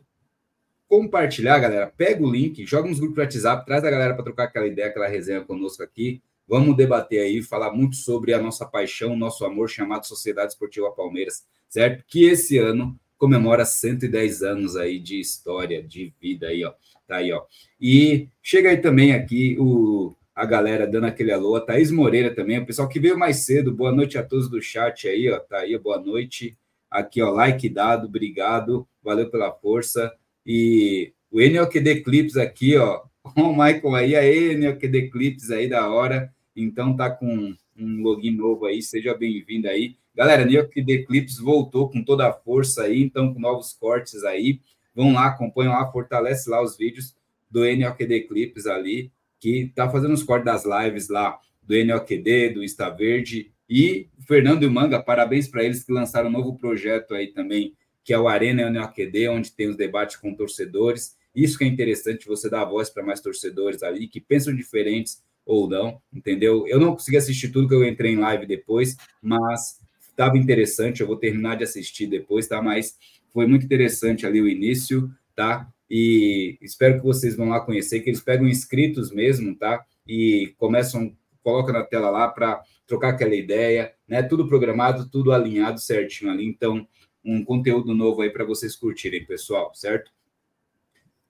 compartilhar, 0.91 1.57
galera, 1.57 1.87
pega 1.87 2.21
o 2.21 2.29
link, 2.29 2.65
joga 2.65 2.89
nos 2.89 2.99
grupos 2.99 3.15
do 3.15 3.21
WhatsApp, 3.21 3.65
traz 3.65 3.81
a 3.81 3.89
galera 3.89 4.13
para 4.13 4.25
trocar 4.25 4.43
aquela 4.43 4.67
ideia, 4.67 4.89
aquela 4.89 5.07
resenha 5.07 5.39
conosco 5.39 5.81
aqui. 5.81 6.21
Vamos 6.45 6.75
debater 6.75 7.21
aí, 7.21 7.41
falar 7.41 7.71
muito 7.71 7.95
sobre 7.95 8.33
a 8.33 8.41
nossa 8.41 8.65
paixão, 8.65 9.15
nosso 9.15 9.45
amor 9.45 9.69
chamado 9.69 10.05
Sociedade 10.05 10.51
Esportiva 10.51 10.91
Palmeiras, 10.91 11.45
certo? 11.69 12.03
Que 12.05 12.25
esse 12.25 12.57
ano 12.57 12.99
comemora 13.17 13.63
110 13.63 14.43
anos 14.43 14.75
aí 14.75 14.99
de 14.99 15.17
história, 15.17 15.81
de 15.81 16.13
vida 16.21 16.47
aí, 16.47 16.65
ó. 16.65 16.73
Tá 17.07 17.17
aí, 17.17 17.31
ó. 17.31 17.45
E 17.79 18.27
chega 18.43 18.69
aí 18.69 18.77
também 18.77 19.13
aqui 19.13 19.55
o 19.57 20.13
a 20.35 20.45
galera 20.45 20.85
dando 20.85 21.05
aquele 21.05 21.31
alô, 21.31 21.55
a 21.55 21.61
Thaís 21.61 21.89
Moreira 21.89 22.35
também, 22.35 22.59
o 22.59 22.65
pessoal 22.65 22.89
que 22.89 22.99
veio 22.99 23.17
mais 23.17 23.45
cedo. 23.45 23.73
Boa 23.73 23.93
noite 23.93 24.17
a 24.17 24.23
todos 24.23 24.49
do 24.49 24.61
chat 24.61 25.07
aí, 25.07 25.29
ó. 25.29 25.39
Tá 25.39 25.59
aí, 25.59 25.77
boa 25.77 25.99
noite. 25.99 26.57
Aqui, 26.89 27.21
ó, 27.21 27.29
like 27.29 27.69
dado, 27.69 28.07
obrigado. 28.07 28.85
Valeu 29.01 29.29
pela 29.29 29.53
força. 29.53 30.11
E 30.45 31.13
o 31.29 31.39
NLQD 31.39 32.01
Clips 32.01 32.37
aqui, 32.37 32.75
ó. 32.77 33.03
O 33.37 33.51
Michael 33.51 33.95
aí, 33.95 34.15
a 34.15 34.23
NLQD 34.23 35.09
Clips 35.11 35.51
aí 35.51 35.69
da 35.69 35.87
hora. 35.89 36.33
Então 36.55 36.95
tá 36.95 37.09
com 37.09 37.53
um 37.77 38.01
login 38.01 38.31
novo 38.31 38.65
aí, 38.65 38.81
seja 38.81 39.15
bem-vindo 39.15 39.67
aí. 39.67 39.95
Galera, 40.13 40.43
NLQD 40.43 41.05
Clips 41.05 41.37
voltou 41.37 41.89
com 41.89 42.03
toda 42.03 42.27
a 42.27 42.33
força 42.33 42.83
aí, 42.83 43.01
então 43.01 43.33
com 43.33 43.39
novos 43.39 43.73
cortes 43.73 44.23
aí. 44.23 44.59
Vão 44.93 45.13
lá, 45.13 45.27
acompanham 45.27 45.71
lá, 45.71 45.89
fortalece 45.91 46.49
lá 46.49 46.61
os 46.61 46.77
vídeos 46.77 47.15
do 47.49 47.63
NLQD 47.63 48.21
Clips 48.21 48.65
ali, 48.65 49.11
que 49.39 49.71
tá 49.73 49.89
fazendo 49.89 50.13
os 50.13 50.23
cortes 50.23 50.45
das 50.45 50.65
lives 50.65 51.07
lá 51.07 51.39
do 51.63 51.75
NLQD, 51.75 52.49
do 52.49 52.63
Insta 52.63 52.89
Verde. 52.89 53.51
E 53.69 54.09
Fernando 54.27 54.63
e 54.63 54.69
Manga, 54.69 55.01
parabéns 55.01 55.47
para 55.47 55.63
eles 55.63 55.83
que 55.83 55.93
lançaram 55.93 56.27
um 56.27 56.33
novo 56.33 56.57
projeto 56.57 57.13
aí 57.13 57.27
também 57.27 57.73
que 58.03 58.13
é 58.13 58.19
o 58.19 58.27
Arena 58.27 58.69
NOQD, 58.69 59.29
onde 59.29 59.51
tem 59.51 59.69
os 59.69 59.75
debates 59.75 60.15
com 60.15 60.33
torcedores. 60.33 61.15
Isso 61.35 61.57
que 61.57 61.63
é 61.63 61.67
interessante, 61.67 62.27
você 62.27 62.49
dar 62.49 62.65
voz 62.65 62.89
para 62.89 63.03
mais 63.03 63.21
torcedores 63.21 63.83
ali 63.83 64.07
que 64.07 64.19
pensam 64.19 64.55
diferentes 64.55 65.23
ou 65.45 65.69
não, 65.69 66.01
entendeu? 66.13 66.67
Eu 66.67 66.79
não 66.79 66.93
consegui 66.93 67.17
assistir 67.17 67.49
tudo 67.49 67.67
que 67.67 67.73
eu 67.73 67.85
entrei 67.85 68.13
em 68.13 68.17
live 68.17 68.45
depois, 68.45 68.95
mas 69.21 69.79
estava 70.09 70.37
interessante. 70.37 71.01
Eu 71.01 71.07
vou 71.07 71.15
terminar 71.15 71.55
de 71.55 71.63
assistir 71.63 72.07
depois, 72.07 72.47
tá? 72.47 72.61
Mas 72.61 72.97
foi 73.33 73.47
muito 73.47 73.65
interessante 73.65 74.25
ali 74.25 74.41
o 74.41 74.47
início, 74.47 75.09
tá? 75.35 75.67
E 75.89 76.57
espero 76.61 76.99
que 76.99 77.05
vocês 77.05 77.35
vão 77.35 77.49
lá 77.49 77.59
conhecer, 77.59 78.01
que 78.01 78.09
eles 78.09 78.21
pegam 78.21 78.47
inscritos 78.47 79.11
mesmo, 79.11 79.55
tá? 79.55 79.83
E 80.07 80.53
começam, 80.57 81.15
colocam 81.43 81.73
na 81.73 81.83
tela 81.83 82.09
lá 82.09 82.27
para 82.27 82.61
trocar 82.87 83.09
aquela 83.09 83.35
ideia, 83.35 83.93
né? 84.07 84.21
Tudo 84.21 84.47
programado, 84.47 85.09
tudo 85.09 85.31
alinhado 85.31 85.79
certinho 85.79 86.31
ali. 86.31 86.45
Então, 86.45 86.87
um 87.23 87.43
conteúdo 87.43 87.93
novo 87.93 88.21
aí 88.21 88.29
para 88.29 88.45
vocês 88.45 88.75
curtirem, 88.75 89.25
pessoal, 89.25 89.71
certo? 89.73 90.11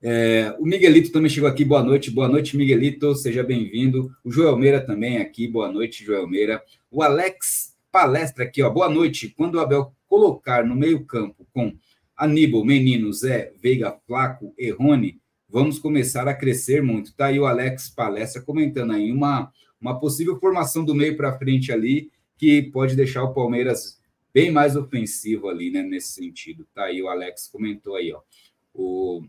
É, 0.03 0.55
o 0.57 0.65
Miguelito 0.65 1.12
também 1.12 1.29
chegou 1.29 1.48
aqui, 1.48 1.63
boa 1.63 1.83
noite, 1.83 2.10
boa 2.10 2.27
noite, 2.27 2.57
Miguelito, 2.57 3.13
seja 3.13 3.43
bem-vindo. 3.43 4.12
O 4.24 4.31
Joel 4.31 4.57
Meira 4.57 4.81
também 4.81 5.17
aqui, 5.17 5.48
boa 5.48 5.71
noite, 5.71 6.03
Joel 6.03 6.27
Meira. 6.27 6.63
O 6.89 7.03
Alex 7.03 7.77
Palestra 7.91 8.45
aqui, 8.45 8.63
ó, 8.63 8.69
boa 8.69 8.89
noite. 8.89 9.29
Quando 9.38 9.55
o 9.55 9.60
Abel 9.60 9.93
colocar 10.07 10.65
no 10.65 10.75
meio-campo 10.75 11.45
com 11.53 11.75
Aníbal, 12.17 12.65
Menino, 12.65 13.13
Zé, 13.13 13.53
Veiga, 13.62 13.95
Flaco 14.07 14.55
e 14.57 14.71
Rony, 14.71 15.19
vamos 15.48 15.77
começar 15.77 16.27
a 16.27 16.33
crescer 16.33 16.81
muito. 16.81 17.13
Tá 17.13 17.27
aí 17.27 17.39
o 17.39 17.45
Alex 17.45 17.89
Palestra 17.89 18.41
comentando 18.41 18.93
aí 18.93 19.12
uma, 19.12 19.51
uma 19.79 20.00
possível 20.00 20.39
formação 20.39 20.83
do 20.83 20.95
meio 20.95 21.15
para 21.15 21.38
frente 21.38 21.71
ali 21.71 22.10
que 22.39 22.63
pode 22.63 22.95
deixar 22.95 23.24
o 23.24 23.36
Palmeiras 23.36 24.00
bem 24.33 24.51
mais 24.51 24.75
ofensivo 24.75 25.50
ali, 25.50 25.71
né, 25.71 25.81
nesse 25.83 26.13
sentido. 26.13 26.67
Tá 26.73 26.85
aí, 26.85 27.01
o 27.01 27.07
Alex 27.07 27.47
comentou 27.47 27.95
aí, 27.95 28.11
ó. 28.11 28.21
O... 28.73 29.23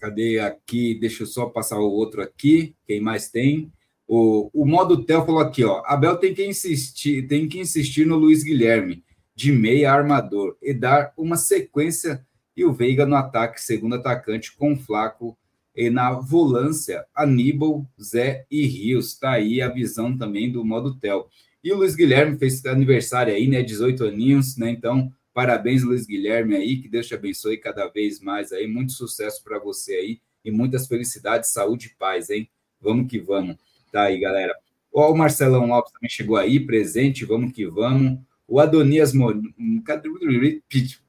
Cadê 0.00 0.38
aqui? 0.38 0.94
Deixa 0.94 1.22
eu 1.22 1.26
só 1.26 1.46
passar 1.46 1.78
o 1.78 1.90
outro 1.90 2.22
aqui. 2.22 2.74
Quem 2.86 3.00
mais 3.00 3.30
tem? 3.30 3.72
O, 4.06 4.50
o 4.52 4.64
modo 4.64 5.04
Tel 5.04 5.24
falou 5.24 5.40
aqui, 5.40 5.64
ó. 5.64 5.82
Abel 5.86 6.16
tem 6.16 6.34
que 6.34 6.46
insistir, 6.46 7.26
tem 7.26 7.48
que 7.48 7.58
insistir 7.58 8.06
no 8.06 8.16
Luiz 8.16 8.42
Guilherme, 8.42 9.02
de 9.34 9.50
meia 9.50 9.92
armador, 9.92 10.56
e 10.62 10.72
dar 10.72 11.12
uma 11.16 11.36
sequência 11.36 12.24
e 12.56 12.64
o 12.64 12.72
Veiga 12.72 13.04
no 13.04 13.16
ataque, 13.16 13.60
segundo 13.60 13.96
atacante, 13.96 14.56
com 14.56 14.76
Flaco 14.76 15.36
e 15.74 15.90
na 15.90 16.12
volância, 16.12 17.04
Aníbal, 17.14 17.86
Zé 18.00 18.46
e 18.50 18.64
Rios. 18.64 19.18
Tá 19.18 19.32
aí 19.32 19.60
a 19.60 19.68
visão 19.68 20.16
também 20.16 20.50
do 20.50 20.64
modo 20.64 20.94
Tel. 20.98 21.28
E 21.66 21.72
o 21.72 21.78
Luiz 21.78 21.96
Guilherme 21.96 22.38
fez 22.38 22.64
aniversário 22.64 23.34
aí, 23.34 23.48
né? 23.48 23.60
18 23.60 24.04
aninhos, 24.04 24.56
né? 24.56 24.70
Então, 24.70 25.12
parabéns, 25.34 25.82
Luiz 25.82 26.06
Guilherme 26.06 26.54
aí, 26.54 26.76
que 26.76 26.88
Deus 26.88 27.08
te 27.08 27.14
abençoe 27.16 27.56
cada 27.56 27.88
vez 27.88 28.20
mais 28.20 28.52
aí. 28.52 28.68
Muito 28.68 28.92
sucesso 28.92 29.42
para 29.42 29.58
você 29.58 29.94
aí 29.94 30.20
e 30.44 30.52
muitas 30.52 30.86
felicidades, 30.86 31.50
saúde 31.50 31.88
e 31.88 31.98
paz, 31.98 32.30
hein? 32.30 32.48
Vamos 32.80 33.10
que 33.10 33.18
vamos. 33.18 33.56
Tá 33.90 34.02
aí, 34.02 34.20
galera. 34.20 34.54
Ó, 34.94 35.10
o 35.10 35.18
Marcelão 35.18 35.66
Lopes 35.66 35.92
também 35.92 36.08
chegou 36.08 36.36
aí, 36.36 36.60
presente, 36.60 37.24
vamos 37.24 37.50
que 37.52 37.66
vamos. 37.66 38.20
O 38.46 38.60
Adonias 38.60 39.12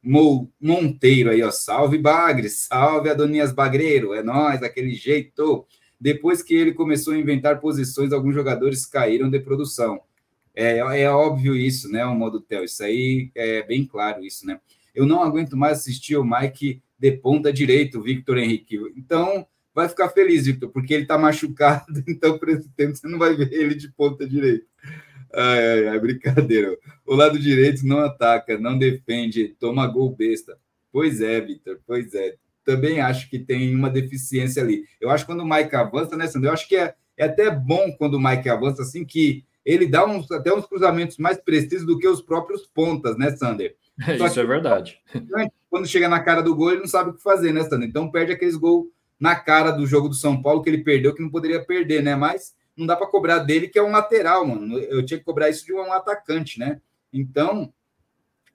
Monteiro 0.01 1.29
aí, 1.29 1.43
ó. 1.43 1.51
Salve, 1.51 1.99
Bagre, 1.99 2.49
salve, 2.49 3.11
Adonias 3.11 3.51
Bagreiro, 3.51 4.11
é 4.11 4.23
nós, 4.23 4.59
daquele 4.59 4.95
jeito. 4.95 5.67
Depois 6.01 6.41
que 6.41 6.55
ele 6.55 6.73
começou 6.73 7.13
a 7.13 7.17
inventar 7.19 7.61
posições, 7.61 8.11
alguns 8.11 8.33
jogadores 8.33 8.87
caíram 8.87 9.29
de 9.29 9.39
produção. 9.39 10.01
É, 10.59 10.79
é 10.79 11.09
óbvio 11.11 11.55
isso, 11.55 11.87
né? 11.87 12.03
O 12.03 12.15
modo 12.15 12.41
Tel, 12.41 12.63
isso 12.63 12.83
aí 12.83 13.29
é 13.35 13.61
bem 13.61 13.85
claro 13.85 14.25
isso, 14.25 14.43
né? 14.43 14.59
Eu 14.95 15.05
não 15.05 15.21
aguento 15.21 15.55
mais 15.55 15.77
assistir 15.77 16.17
o 16.17 16.25
Mike 16.25 16.81
de 16.97 17.11
ponta 17.11 17.53
direito, 17.53 18.01
Victor 18.01 18.39
Henrique. 18.39 18.75
Então, 18.97 19.45
vai 19.71 19.87
ficar 19.87 20.09
feliz, 20.09 20.47
Victor, 20.47 20.71
porque 20.71 20.95
ele 20.95 21.03
está 21.03 21.15
machucado, 21.15 22.03
então 22.09 22.39
por 22.39 22.49
esse 22.49 22.67
tempo 22.69 22.95
você 22.95 23.07
não 23.07 23.19
vai 23.19 23.35
ver 23.35 23.53
ele 23.53 23.75
de 23.75 23.87
ponta 23.91 24.27
direita. 24.27 24.65
Ai, 25.31 25.67
ai, 25.67 25.87
ai, 25.89 25.99
brincadeira. 25.99 26.75
O 27.05 27.13
lado 27.13 27.37
direito 27.37 27.85
não 27.85 27.99
ataca, 27.99 28.57
não 28.57 28.79
defende, 28.79 29.49
toma 29.59 29.85
gol 29.85 30.15
besta. 30.15 30.57
Pois 30.91 31.21
é, 31.21 31.39
Victor, 31.39 31.79
pois 31.85 32.15
é. 32.15 32.33
Também 32.65 32.99
acho 32.99 33.29
que 33.29 33.37
tem 33.37 33.75
uma 33.75 33.91
deficiência 33.91 34.63
ali. 34.63 34.85
Eu 34.99 35.11
acho 35.11 35.23
que 35.23 35.31
quando 35.31 35.41
o 35.41 35.47
Mike 35.47 35.75
avança, 35.75 36.17
né, 36.17 36.25
Sandro? 36.25 36.49
Eu 36.49 36.53
acho 36.53 36.67
que 36.67 36.75
é, 36.75 36.95
é 37.15 37.25
até 37.25 37.51
bom 37.51 37.95
quando 37.95 38.15
o 38.15 38.19
Mike 38.19 38.49
avança, 38.49 38.81
assim, 38.81 39.05
que 39.05 39.45
ele 39.67 39.85
dá 39.85 40.05
uns, 40.05 40.31
até 40.31 40.53
uns 40.53 40.65
cruzamentos 40.65 41.17
mais 41.17 41.37
precisos 41.37 41.85
do 41.85 41.99
que 41.99 42.07
os 42.07 42.21
próprios 42.21 42.65
pontas, 42.65 43.17
né, 43.17 43.35
Sander? 43.35 43.75
Isso 44.15 44.39
é 44.39 44.45
verdade. 44.45 44.97
Quando 45.69 45.85
chega 45.85 46.07
na 46.07 46.21
cara 46.21 46.41
do 46.41 46.55
gol, 46.55 46.71
ele 46.71 46.79
não 46.79 46.87
sabe 46.87 47.09
o 47.09 47.13
que 47.13 47.21
fazer, 47.21 47.51
né, 47.51 47.65
Sander? 47.65 47.89
Então 47.89 48.09
perde 48.09 48.31
aqueles 48.31 48.55
gols 48.55 48.87
na 49.19 49.35
cara 49.35 49.71
do 49.71 49.85
jogo 49.85 50.07
do 50.07 50.15
São 50.15 50.41
Paulo 50.41 50.63
que 50.63 50.69
ele 50.69 50.85
perdeu, 50.85 51.13
que 51.13 51.21
não 51.21 51.29
poderia 51.29 51.65
perder, 51.65 52.01
né? 52.01 52.15
Mas 52.15 52.55
não 52.77 52.85
dá 52.85 52.95
para 52.95 53.07
cobrar 53.07 53.39
dele, 53.39 53.67
que 53.67 53.77
é 53.77 53.83
um 53.83 53.91
lateral, 53.91 54.47
mano. 54.47 54.79
Eu 54.79 55.05
tinha 55.05 55.17
que 55.17 55.25
cobrar 55.25 55.49
isso 55.49 55.65
de 55.65 55.73
um 55.73 55.91
atacante, 55.91 56.57
né? 56.57 56.79
Então, 57.11 57.73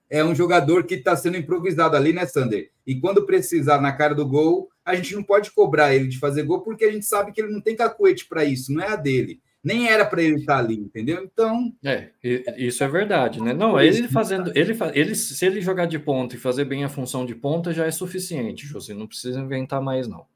é 0.09 0.25
um 0.25 0.35
jogador 0.35 0.85
que 0.85 0.95
está 0.95 1.15
sendo 1.15 1.37
improvisado 1.37 1.95
ali, 1.95 2.15
né, 2.15 2.25
Sander? 2.25 2.71
E 2.87 2.99
quando 2.99 3.27
precisar 3.27 3.83
na 3.83 3.93
cara 3.93 4.15
do 4.15 4.27
gol, 4.27 4.71
a 4.83 4.95
gente 4.95 5.15
não 5.15 5.23
pode 5.23 5.51
cobrar 5.51 5.95
ele 5.95 6.09
de 6.09 6.19
fazer 6.19 6.45
gol, 6.45 6.63
porque 6.63 6.87
a 6.87 6.91
gente 6.91 7.05
sabe 7.05 7.33
que 7.33 7.41
ele 7.43 7.53
não 7.53 7.61
tem 7.61 7.77
cacuete 7.77 8.27
para 8.27 8.45
isso, 8.45 8.73
não 8.73 8.83
é 8.83 8.89
a 8.89 8.97
dele. 8.97 9.43
Nem 9.65 9.89
era 9.89 10.05
para 10.05 10.21
ele 10.21 10.37
estar 10.37 10.59
ali, 10.59 10.75
entendeu? 10.75 11.23
Então. 11.23 11.73
É, 11.85 12.11
isso 12.57 12.83
é 12.83 12.89
verdade, 12.89 13.41
né? 13.41 13.53
Não, 13.53 13.81
ele 13.81 14.09
fazendo. 14.09 14.51
Ele, 14.57 14.77
ele, 14.93 15.15
se 15.15 15.47
ele 15.47 15.61
jogar 15.61 15.87
de 15.87 16.01
ponta 16.01 16.35
e 16.35 16.39
fazer 16.39 16.65
bem 16.65 16.83
a 16.83 16.89
função 16.89 17.25
de 17.25 17.35
ponta, 17.35 17.73
já 17.73 17.87
é 17.87 17.91
suficiente, 17.91 18.67
José. 18.67 18.93
Não 18.93 19.07
precisa 19.07 19.41
inventar 19.41 19.81
mais, 19.81 20.09
não. 20.09 20.27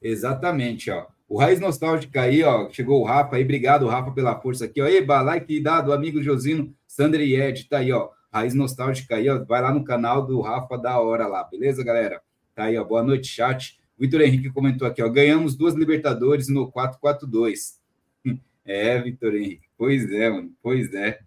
Exatamente, 0.00 0.90
ó. 0.92 1.06
O 1.28 1.38
Raiz 1.38 1.58
Nostálgica 1.58 2.22
aí, 2.22 2.44
ó. 2.44 2.70
Chegou 2.70 3.00
o 3.00 3.04
Rafa 3.04 3.34
aí. 3.34 3.42
Obrigado, 3.42 3.88
Rafa, 3.88 4.12
pela 4.12 4.40
força 4.40 4.66
aqui, 4.66 4.80
ó. 4.80 4.86
Eba, 4.86 5.20
like 5.20 5.58
dado, 5.60 5.92
amigo 5.92 6.22
Josino, 6.22 6.72
Sandra 6.86 7.20
e 7.20 7.34
Ed, 7.34 7.68
tá 7.68 7.78
aí, 7.78 7.90
ó. 7.90 8.10
Raiz 8.32 8.54
Nostálgica 8.54 9.16
aí, 9.16 9.28
ó. 9.28 9.44
Vai 9.44 9.60
lá 9.60 9.72
no 9.72 9.82
canal 9.82 10.24
do 10.24 10.40
Rafa 10.40 10.78
da 10.78 11.00
hora 11.00 11.26
lá, 11.26 11.42
beleza, 11.42 11.82
galera? 11.82 12.20
Tá 12.54 12.64
aí, 12.64 12.78
ó. 12.78 12.84
Boa 12.84 13.02
noite, 13.02 13.26
chat. 13.26 13.76
Vitor 13.98 14.20
Henrique 14.20 14.52
comentou 14.52 14.86
aqui, 14.86 15.02
ó. 15.02 15.08
Ganhamos 15.08 15.56
duas 15.56 15.74
Libertadores 15.74 16.48
no 16.48 16.70
4-4-2. 16.70 17.82
É, 18.64 19.00
Vitor 19.00 19.34
Henrique. 19.34 19.66
Pois 19.76 20.10
é, 20.10 20.30
mano. 20.30 20.52
Pois 20.62 20.92
é. 20.94 21.18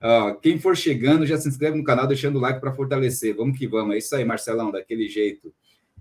Ó, 0.00 0.34
quem 0.34 0.58
for 0.58 0.76
chegando, 0.76 1.24
já 1.24 1.36
se 1.36 1.48
inscreve 1.48 1.78
no 1.78 1.84
canal, 1.84 2.06
deixando 2.06 2.36
o 2.36 2.40
like 2.40 2.60
para 2.60 2.72
fortalecer. 2.72 3.36
Vamos 3.36 3.56
que 3.56 3.66
vamos. 3.68 3.94
É 3.94 3.98
isso 3.98 4.14
aí, 4.16 4.24
Marcelão, 4.24 4.70
daquele 4.70 5.08
jeito. 5.08 5.54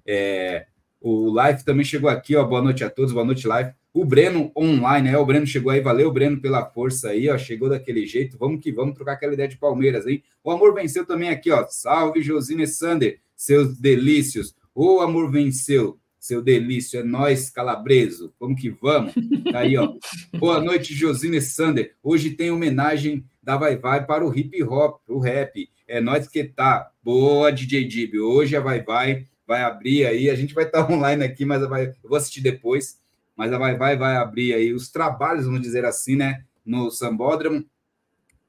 É, 0.05 0.65
o 0.99 1.31
Live 1.31 1.63
também 1.63 1.85
chegou 1.85 2.09
aqui, 2.09 2.35
ó. 2.35 2.43
Boa 2.43 2.61
noite 2.61 2.83
a 2.83 2.89
todos, 2.89 3.11
boa 3.13 3.25
noite, 3.25 3.47
Live. 3.47 3.73
O 3.93 4.05
Breno 4.05 4.51
online, 4.55 5.11
né? 5.11 5.17
O 5.17 5.25
Breno 5.25 5.45
chegou 5.45 5.71
aí, 5.71 5.81
valeu, 5.81 6.11
Breno, 6.11 6.39
pela 6.39 6.65
força 6.65 7.09
aí, 7.09 7.29
ó. 7.29 7.37
Chegou 7.37 7.69
daquele 7.69 8.05
jeito. 8.05 8.37
Vamos 8.37 8.61
que 8.61 8.71
vamos 8.71 8.95
trocar 8.95 9.13
aquela 9.13 9.33
ideia 9.33 9.49
de 9.49 9.57
Palmeiras, 9.57 10.07
hein? 10.07 10.23
O 10.43 10.49
amor 10.49 10.73
venceu 10.73 11.05
também 11.05 11.29
aqui, 11.29 11.51
ó. 11.51 11.67
Salve, 11.67 12.23
Josine 12.23 12.65
Sander, 12.65 13.19
seus 13.35 13.77
delícios. 13.77 14.55
O 14.73 15.01
amor 15.01 15.29
venceu, 15.29 15.99
seu 16.21 16.41
delício. 16.41 16.99
É 16.99 17.03
nós, 17.03 17.49
calabreso. 17.49 18.31
Vamos 18.39 18.61
que 18.61 18.69
vamos. 18.69 19.13
Tá 19.51 19.59
aí, 19.59 19.75
ó. 19.75 19.95
Boa 20.37 20.61
noite, 20.61 20.93
Josine 20.93 21.41
Sander. 21.41 21.95
Hoje 22.01 22.29
tem 22.29 22.51
homenagem 22.51 23.25
da 23.41 23.57
Vai 23.57 23.75
Vai 23.75 24.05
para 24.05 24.25
o 24.25 24.37
hip 24.37 24.63
hop, 24.63 25.01
o 25.07 25.19
rap. 25.19 25.67
É 25.87 25.99
nós 25.99 26.27
que 26.27 26.43
tá. 26.43 26.91
Boa, 27.03 27.51
DJ 27.51 27.85
Dib. 27.85 28.15
Hoje 28.19 28.55
a 28.55 28.61
Vai 28.61 28.83
Vai 28.83 29.27
vai 29.47 29.63
abrir 29.63 30.05
aí. 30.05 30.29
A 30.29 30.35
gente 30.35 30.53
vai 30.53 30.63
estar 30.63 30.87
online 30.89 31.25
aqui, 31.25 31.43
mas 31.43 31.67
vai, 31.67 31.87
eu 31.87 32.09
vou 32.09 32.17
assistir 32.17 32.41
depois. 32.41 33.01
Mas 33.35 33.51
a 33.51 33.57
Vai 33.57 33.75
Vai 33.75 33.97
vai 33.97 34.15
abrir 34.15 34.53
aí 34.53 34.73
os 34.73 34.89
trabalhos, 34.89 35.45
vamos 35.45 35.61
dizer 35.61 35.83
assim, 35.83 36.15
né? 36.15 36.45
No 36.63 36.91
Sambódromo, 36.91 37.65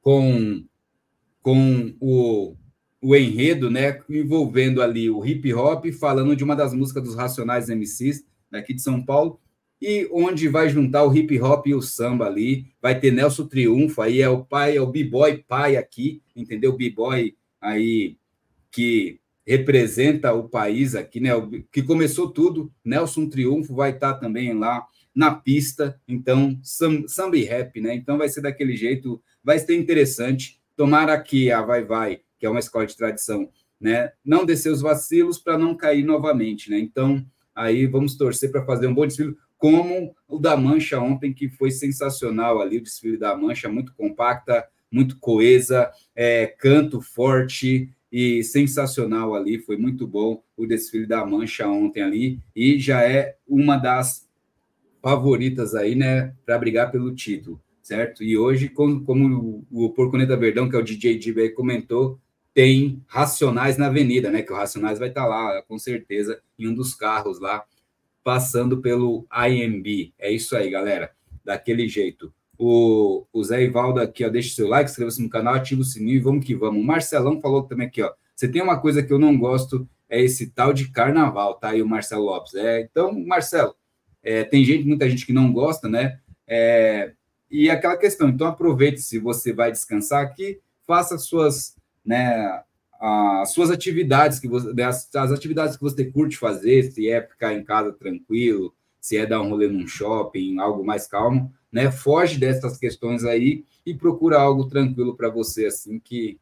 com, 0.03 0.63
com 1.41 1.95
o, 1.99 2.55
o 3.03 3.17
enredo, 3.17 3.69
né? 3.69 4.01
Envolvendo 4.09 4.81
ali 4.81 5.11
o 5.11 5.25
hip 5.27 5.53
hop, 5.53 5.87
falando 5.93 6.37
de 6.37 6.45
uma 6.45 6.55
das 6.55 6.73
músicas 6.73 7.03
dos 7.03 7.17
Racionais 7.17 7.69
MCs, 7.69 8.25
daqui 8.51 8.73
de 8.73 8.81
São 8.81 9.05
Paulo, 9.05 9.41
e 9.81 10.09
onde 10.13 10.47
vai 10.47 10.69
juntar 10.69 11.05
o 11.05 11.15
hip 11.15 11.41
hop 11.41 11.67
e 11.67 11.75
o 11.75 11.83
samba 11.83 12.27
ali. 12.27 12.67
Vai 12.81 12.99
ter 13.01 13.11
Nelson 13.11 13.47
Triunfo, 13.47 14.01
aí 14.01 14.21
é 14.21 14.29
o 14.29 14.45
pai, 14.45 14.77
é 14.77 14.81
o 14.81 14.87
b-boy 14.87 15.45
pai 15.49 15.77
aqui, 15.77 16.23
entendeu? 16.37 16.73
B-boy 16.73 17.35
aí 17.61 18.17
que 18.71 19.19
representa 19.45 20.33
o 20.33 20.49
país 20.49 20.95
aqui, 20.95 21.19
né? 21.19 21.31
Que 21.73 21.83
começou 21.83 22.31
tudo. 22.31 22.73
Nelson 22.85 23.29
Triunfo 23.29 23.75
vai 23.75 23.91
estar 23.91 24.15
também 24.15 24.55
lá 24.55 24.87
na 25.13 25.35
pista. 25.35 26.01
Então, 26.07 26.59
samba 26.63 27.37
e 27.37 27.43
rap, 27.43 27.81
né? 27.81 27.95
Então 27.95 28.17
vai 28.17 28.29
ser 28.29 28.43
daquele 28.43 28.77
jeito, 28.77 29.21
vai 29.43 29.59
ser 29.59 29.77
interessante. 29.77 30.61
Tomara 30.77 31.21
que 31.21 31.51
a 31.51 31.61
Vai 31.61 31.85
Vai, 31.85 32.21
que 32.43 32.47
é 32.47 32.51
uma 32.51 32.59
escola 32.59 32.85
de 32.85 32.97
tradição, 32.97 33.49
né? 33.81 34.11
Não 34.25 34.45
descer 34.45 34.73
os 34.73 34.81
vacilos 34.81 35.39
para 35.39 35.57
não 35.57 35.77
cair 35.77 36.03
novamente, 36.03 36.69
né? 36.69 36.77
Então, 36.77 37.25
aí 37.55 37.87
vamos 37.87 38.17
torcer 38.17 38.51
para 38.51 38.65
fazer 38.65 38.89
um 38.89 38.95
bom 38.95 39.07
desfile, 39.07 39.37
como 39.57 40.13
o 40.27 40.41
da 40.41 40.57
Mancha 40.57 40.99
ontem, 40.99 41.33
que 41.33 41.49
foi 41.49 41.71
sensacional 41.71 42.61
ali, 42.61 42.79
o 42.79 42.83
desfile 42.83 43.17
da 43.17 43.37
Mancha, 43.37 43.69
muito 43.69 43.95
compacta, 43.95 44.67
muito 44.91 45.21
coesa, 45.21 45.89
é, 46.17 46.49
canto 46.49 47.01
forte, 47.01 47.89
e 48.11 48.43
sensacional 48.43 49.37
ali, 49.37 49.61
foi 49.61 49.77
muito 49.77 50.05
bom 50.05 50.43
o 50.57 50.67
desfile 50.67 51.07
da 51.07 51.25
Mancha 51.25 51.69
ontem 51.69 52.03
ali, 52.03 52.41
e 52.57 52.81
já 52.81 53.05
é 53.05 53.37
uma 53.47 53.77
das 53.77 54.29
favoritas 55.01 55.77
aí, 55.77 55.95
né, 55.95 56.35
para 56.45 56.59
brigar 56.59 56.91
pelo 56.91 57.15
título, 57.15 57.63
certo? 57.81 58.25
E 58.25 58.37
hoje, 58.37 58.69
como, 58.69 59.05
como 59.05 59.65
o 59.71 59.91
Porconeta 59.91 60.37
Verdão, 60.37 60.69
que 60.69 60.75
é 60.75 60.79
o 60.81 60.83
DJ 60.83 61.19
Dibe 61.19 61.51
comentou, 61.51 62.19
tem 62.55 63.03
Racionais 63.07 63.77
na 63.77 63.87
avenida, 63.87 64.31
né, 64.31 64.43
que 64.43 64.53
o 64.53 64.57
Racionais 64.57 64.99
vai 64.99 65.09
estar 65.09 65.23
tá 65.23 65.27
lá, 65.27 65.63
com 65.63 65.79
certeza, 65.79 66.41
em 66.59 66.69
um 66.69 66.75
dos 66.75 66.95
carros 66.95 67.41
lá, 67.41 67.65
passando 68.23 68.81
pelo 68.81 69.27
IMB. 69.33 70.13
É 70.19 70.31
isso 70.31 70.57
aí, 70.57 70.71
galera, 70.71 71.13
daquele 71.45 71.89
jeito. 71.89 72.33
O, 72.59 73.27
o 73.33 73.43
Zé 73.43 73.63
Ivaldo 73.63 74.01
aqui, 74.01 74.25
ó, 74.25 74.29
deixa 74.29 74.55
seu 74.55 74.69
like, 74.69 74.91
inscreva-se 74.91 75.23
no 75.23 75.29
canal, 75.29 75.55
ativa 75.55 75.81
o 75.81 75.85
sininho 75.85 76.17
e 76.17 76.21
vamos 76.21 76.45
que 76.45 76.55
vamos. 76.55 76.81
O 76.81 76.87
Marcelão 76.87 77.41
falou 77.41 77.65
também 77.65 77.87
aqui, 77.87 78.03
ó. 78.03 78.13
Você 78.37 78.49
tem 78.49 78.63
uma 78.63 78.81
coisa 78.81 79.03
que 79.03 79.13
eu 79.13 79.19
não 79.19 79.37
gosto, 79.37 79.89
é 80.09 80.21
esse 80.21 80.51
tal 80.51 80.73
de 80.73 80.91
carnaval, 80.91 81.55
tá? 81.55 81.75
E 81.75 81.83
o 81.83 81.89
Marcelo 81.89 82.25
Lopes. 82.25 82.55
É, 82.55 82.83
então, 82.83 83.13
Marcelo, 83.27 83.75
é, 84.23 84.45
tem 84.45 84.65
gente, 84.65 84.87
muita 84.87 85.09
gente 85.09 85.27
que 85.27 85.33
não 85.33 85.53
gosta, 85.53 85.89
né? 85.89 86.19
É, 86.47 87.13
e 87.51 87.69
aquela 87.69 87.97
questão, 87.97 88.29
então 88.29 88.47
aproveite 88.47 89.01
se 89.01 89.19
você 89.19 89.53
vai 89.53 89.71
descansar 89.71 90.23
aqui, 90.23 90.61
faça 90.87 91.19
suas, 91.19 91.77
né, 92.05 92.63
as 93.01 93.53
suas 93.53 93.71
atividades 93.71 94.39
que 94.39 94.47
você, 94.47 94.81
as, 94.83 95.13
as 95.15 95.33
atividades 95.33 95.77
que 95.77 95.83
você 95.83 96.05
curte 96.05 96.37
fazer, 96.37 96.85
se 96.85 97.09
é 97.09 97.21
ficar 97.21 97.53
em 97.53 97.65
casa 97.65 97.93
tranquilo, 97.93 98.75
se 99.01 99.17
é 99.17 99.27
dar 99.27 99.43
um 99.43 99.49
rolê 99.49 99.67
num 99.67 99.89
shopping, 99.89 100.59
algo 100.59 100.85
mais 100.85 101.09
calmo, 101.09 101.53
né? 101.73 101.91
Foge 101.91 102.39
dessas 102.39 102.79
questões 102.79 103.25
aí 103.25 103.65
e 103.85 103.93
procura 103.93 104.39
algo 104.39 104.69
tranquilo 104.69 105.17
para 105.17 105.29
você, 105.29 105.67
assim, 105.67 105.99
que, 105.99 106.39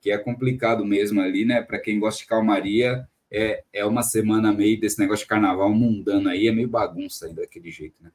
que 0.00 0.10
é 0.10 0.16
complicado 0.16 0.84
mesmo 0.84 1.20
ali, 1.20 1.44
né? 1.44 1.60
Para 1.60 1.78
quem 1.78 1.98
gosta 1.98 2.22
de 2.22 2.26
calmaria, 2.26 3.06
é, 3.30 3.62
é 3.72 3.84
uma 3.84 4.02
semana 4.02 4.50
meio 4.50 4.80
desse 4.80 4.98
negócio 4.98 5.24
de 5.24 5.28
carnaval 5.28 5.70
mundano 5.70 6.30
aí, 6.30 6.48
é 6.48 6.52
meio 6.52 6.68
bagunça 6.68 7.26
aí 7.26 7.34
daquele 7.34 7.70
jeito, 7.70 7.96
né? 8.00 8.10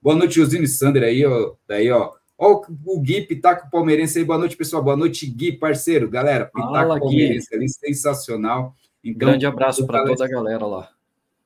Boa 0.00 0.14
noite, 0.14 0.34
Josino 0.34 0.66
Sander 0.66 1.02
aí, 1.02 1.24
ó. 1.24 1.54
Daí, 1.66 1.90
ó. 1.90 2.12
Ó, 2.38 2.62
o 2.86 3.00
Gui 3.00 3.22
Pitaco 3.22 3.68
Palmeirense 3.70 4.18
aí. 4.18 4.24
Boa 4.24 4.38
noite, 4.38 4.56
pessoal. 4.56 4.82
Boa 4.82 4.96
noite, 4.96 5.26
Gui, 5.26 5.52
parceiro. 5.52 6.08
Galera, 6.08 6.46
Pitaco 6.46 6.72
Fala, 6.72 7.00
Palmeirense 7.00 7.52
ali, 7.54 7.68
sensacional. 7.68 8.74
Então, 9.02 9.28
Grande 9.28 9.44
abraço 9.44 9.86
para 9.86 10.04
toda 10.04 10.24
a 10.24 10.28
galera 10.28 10.64
lá. 10.64 10.90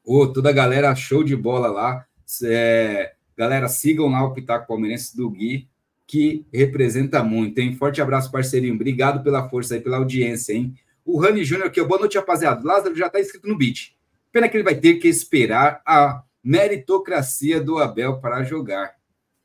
Ô, 0.04 0.26
toda 0.26 0.50
a 0.50 0.52
galera, 0.52 0.94
show 0.94 1.24
de 1.24 1.34
bola 1.34 1.68
lá. 1.68 2.04
É, 2.44 3.12
Galera, 3.36 3.68
sigam 3.68 4.08
lá 4.08 4.24
o 4.24 4.32
Pitaco 4.32 4.68
Palmeirense 4.68 5.16
do 5.16 5.30
Gui, 5.30 5.68
que 6.06 6.46
representa 6.52 7.22
muito, 7.22 7.58
hein? 7.58 7.74
Forte 7.74 8.00
abraço, 8.00 8.30
parceirinho. 8.30 8.74
Obrigado 8.74 9.22
pela 9.22 9.48
força 9.48 9.74
aí, 9.74 9.80
pela 9.80 9.96
audiência, 9.96 10.52
hein? 10.52 10.74
O 11.04 11.18
Rani 11.18 11.42
Júnior 11.42 11.68
aqui, 11.68 11.82
boa 11.82 11.98
noite, 11.98 12.18
rapaziada. 12.18 12.64
Lázaro 12.64 12.94
já 12.94 13.06
está 13.06 13.18
inscrito 13.18 13.48
no 13.48 13.56
beat. 13.56 13.96
Pena 14.30 14.48
que 14.48 14.56
ele 14.56 14.64
vai 14.64 14.74
ter 14.74 14.94
que 14.94 15.08
esperar 15.08 15.82
a 15.86 16.22
meritocracia 16.44 17.60
do 17.60 17.78
Abel 17.78 18.20
para 18.20 18.44
jogar. 18.44 18.94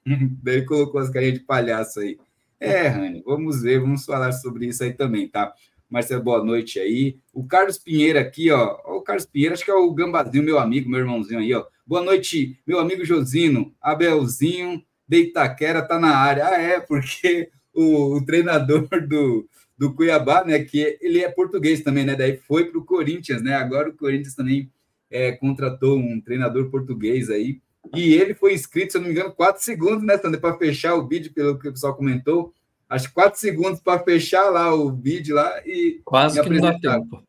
Daí 0.43 0.63
colocou 0.65 1.00
as 1.00 1.10
carinhas 1.10 1.36
de 1.36 1.39
palhaço 1.41 2.00
aí. 2.00 2.17
É, 2.60 2.88
Rani, 2.88 3.22
vamos 3.26 3.62
ver, 3.62 3.80
vamos 3.80 4.06
falar 4.06 4.32
sobre 4.32 4.67
isso 4.67 4.84
aí 4.84 4.93
também, 4.93 5.28
tá? 5.28 5.54
Marcelo, 5.89 6.24
boa 6.24 6.43
noite 6.43 6.80
aí. 6.80 7.17
O 7.34 7.46
Carlos 7.46 7.78
Pinheiro 7.78 8.20
aqui, 8.20 8.52
ó. 8.52 8.78
O 8.86 9.02
Carlos 9.02 9.26
Pinheiro, 9.26 9.54
acho 9.54 9.63
que 9.63 9.72
é 9.72 9.74
o 9.74 9.93
Gambazinho, 9.93 10.43
meu 10.43 10.60
amigo, 10.60 10.89
meu 10.89 11.00
irmãozinho 11.00 11.39
aí, 11.39 11.54
ó. 11.54 11.65
Boa 11.86 12.02
noite, 12.02 12.60
meu 12.65 12.80
amigo 12.80 13.06
Josino. 13.06 13.74
Abelzinho 13.82 14.84
de 15.08 15.17
Itaquera 15.20 15.82
tá 15.82 16.00
na 16.00 16.17
área. 16.17 16.48
Ah, 16.48 16.62
é, 16.62 16.80
porque 16.80 17.50
o, 17.74 18.17
o 18.17 18.26
treinador 18.26 18.89
do, 19.08 19.48
do 19.78 19.93
Cuiabá, 19.93 20.43
né? 20.43 20.60
Que 20.63 20.98
ele 21.00 21.24
é 21.24 21.30
português 21.30 21.82
também, 21.82 22.04
né? 22.04 22.15
Daí 22.15 22.38
foi 22.38 22.65
para 22.65 22.80
o 22.80 22.86
Corinthians, 22.86 23.41
né? 23.41 23.54
Agora 23.54 23.89
o 23.89 23.93
Corinthians 23.93 24.36
também 24.36 24.70
é, 25.10 25.32
contratou 25.32 25.98
um 25.98 26.20
treinador 26.20 26.70
português 26.70 27.30
aí. 27.30 27.62
E 27.95 28.13
ele 28.13 28.34
foi 28.34 28.54
inscrito, 28.54 28.91
se 28.91 28.97
eu 28.97 29.02
não 29.02 29.08
me 29.08 29.13
engano, 29.13 29.32
quatro 29.32 29.63
segundos, 29.63 30.04
né, 30.04 30.17
Sander, 30.17 30.39
para 30.39 30.58
fechar 30.58 30.95
o 30.95 31.08
vídeo, 31.08 31.34
pelo 31.34 31.58
que 31.58 31.67
o 31.67 31.71
pessoal 31.71 31.95
comentou. 31.95 32.54
Acho 32.89 33.10
que 33.10 33.13
quatro 33.13 33.39
segundos 33.39 33.82
para 33.82 34.04
fechar 34.04 34.50
lá 34.50 34.73
o 34.73 34.91
vídeo 34.91 35.36
lá 35.36 35.62
e. 35.65 36.02
Quase 36.06 36.41
que 36.41 36.50
não 36.50 36.62
dá 36.62 36.80
tempo. 36.80 37.23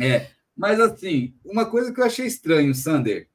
É. 0.00 0.28
Mas 0.56 0.78
assim, 0.78 1.34
uma 1.44 1.66
coisa 1.66 1.92
que 1.92 2.00
eu 2.00 2.04
achei 2.04 2.26
estranho, 2.26 2.74
Sander, 2.74 3.28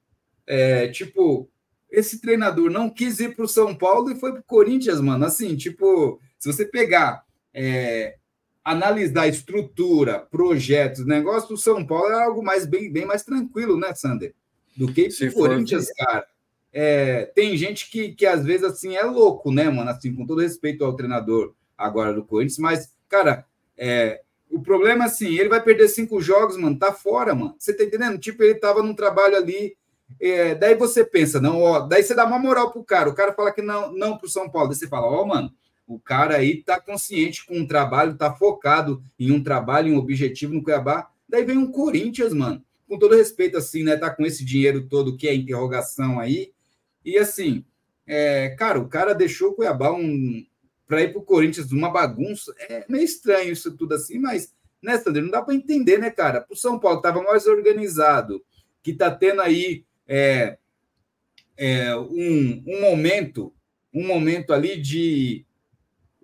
é 0.47 0.87
tipo, 0.87 1.49
esse 1.91 2.21
treinador 2.21 2.69
não 2.69 2.89
quis 2.89 3.19
ir 3.19 3.35
para 3.35 3.43
o 3.43 3.47
São 3.47 3.75
Paulo 3.75 4.11
e 4.11 4.15
foi 4.15 4.31
para 4.31 4.41
o 4.41 4.43
Corinthians, 4.43 5.01
mano. 5.01 5.25
Assim, 5.25 5.55
tipo, 5.57 6.19
se 6.37 6.51
você 6.51 6.65
pegar, 6.65 7.25
é, 7.53 8.15
analisar 8.63 9.27
estrutura, 9.27 10.19
projetos, 10.19 11.05
negócio 11.05 11.49
do 11.49 11.57
São 11.57 11.85
Paulo 11.85 12.09
é 12.11 12.23
algo 12.23 12.43
mais 12.43 12.65
bem, 12.65 12.91
bem 12.91 13.05
mais 13.05 13.23
tranquilo, 13.23 13.77
né, 13.77 13.93
Sander? 13.93 14.33
Do 14.77 14.91
que 14.93 15.09
o 15.09 15.33
Corinthians, 15.33 15.87
for... 15.87 16.05
cara. 16.05 16.27
É, 16.71 17.25
tem 17.35 17.57
gente 17.57 17.89
que, 17.89 18.13
que 18.13 18.25
às 18.25 18.45
vezes 18.45 18.63
assim 18.63 18.95
é 18.95 19.03
louco, 19.03 19.51
né, 19.51 19.69
mano? 19.69 19.89
Assim, 19.89 20.13
com 20.13 20.25
todo 20.25 20.41
respeito 20.41 20.85
ao 20.85 20.95
treinador 20.95 21.53
agora 21.77 22.13
do 22.13 22.23
Corinthians, 22.23 22.59
mas, 22.59 22.93
cara, 23.07 23.45
é, 23.77 24.21
o 24.49 24.61
problema 24.61 25.05
assim, 25.05 25.37
ele 25.37 25.49
vai 25.49 25.61
perder 25.61 25.87
cinco 25.87 26.21
jogos, 26.21 26.57
mano, 26.57 26.77
tá 26.77 26.91
fora, 26.91 27.33
mano. 27.33 27.55
Você 27.57 27.73
tá 27.73 27.83
entendendo? 27.83 28.17
Tipo, 28.17 28.43
ele 28.43 28.55
tava 28.55 28.83
num 28.83 28.93
trabalho 28.93 29.35
ali 29.35 29.77
é, 30.19 30.55
daí 30.55 30.75
você 30.75 31.03
pensa, 31.03 31.39
não, 31.39 31.61
ó, 31.61 31.81
daí 31.81 32.01
você 32.01 32.15
dá 32.15 32.25
uma 32.25 32.39
moral 32.39 32.71
pro 32.71 32.83
cara, 32.83 33.09
o 33.09 33.13
cara 33.13 33.33
fala 33.33 33.51
que 33.51 33.61
não, 33.61 33.91
não 33.91 34.17
pro 34.17 34.29
São 34.29 34.49
Paulo, 34.49 34.69
daí 34.69 34.77
você 34.77 34.87
fala, 34.87 35.05
ó, 35.07 35.25
mano, 35.25 35.51
o 35.85 35.99
cara 35.99 36.37
aí 36.37 36.63
tá 36.63 36.79
consciente 36.79 37.45
com 37.45 37.57
um 37.57 37.67
trabalho, 37.67 38.17
tá 38.17 38.33
focado 38.33 39.03
em 39.19 39.31
um 39.31 39.43
trabalho, 39.43 39.89
em 39.89 39.95
um 39.95 39.97
objetivo 39.97 40.53
no 40.53 40.63
Cuiabá. 40.63 41.09
Daí 41.27 41.43
vem 41.43 41.57
um 41.57 41.71
Corinthians, 41.71 42.33
mano, 42.33 42.63
com 42.87 42.97
todo 42.97 43.15
respeito, 43.15 43.57
assim, 43.57 43.83
né, 43.83 43.97
tá 43.97 44.09
com 44.09 44.25
esse 44.25 44.45
dinheiro 44.45 44.87
todo 44.87 45.17
que 45.17 45.27
é 45.27 45.33
interrogação 45.33 46.19
aí, 46.19 46.51
e 47.03 47.17
assim, 47.17 47.65
é, 48.05 48.49
cara, 48.49 48.79
o 48.79 48.87
cara 48.87 49.13
deixou 49.13 49.51
o 49.51 49.53
Cuiabá 49.53 49.91
um, 49.91 50.45
para 50.87 51.03
ir 51.03 51.13
pro 51.13 51.21
Corinthians 51.21 51.71
uma 51.71 51.91
bagunça, 51.91 52.53
é 52.59 52.83
meio 52.89 53.03
estranho 53.03 53.51
isso 53.51 53.77
tudo 53.77 53.93
assim, 53.93 54.17
mas, 54.17 54.53
né, 54.81 54.97
Sandro, 54.97 55.21
não 55.21 55.29
dá 55.29 55.41
para 55.41 55.53
entender, 55.53 55.99
né, 55.99 56.09
cara? 56.09 56.41
Pro 56.41 56.55
São 56.55 56.79
Paulo, 56.79 57.01
tava 57.01 57.21
mais 57.21 57.45
organizado, 57.45 58.43
que 58.81 58.93
tá 58.93 59.11
tendo 59.11 59.41
aí 59.41 59.85
é, 60.07 60.57
é, 61.55 61.95
um, 61.95 62.63
um 62.65 62.81
momento, 62.81 63.53
um 63.93 64.07
momento 64.07 64.51
ali 64.51 64.81
de, 64.81 65.45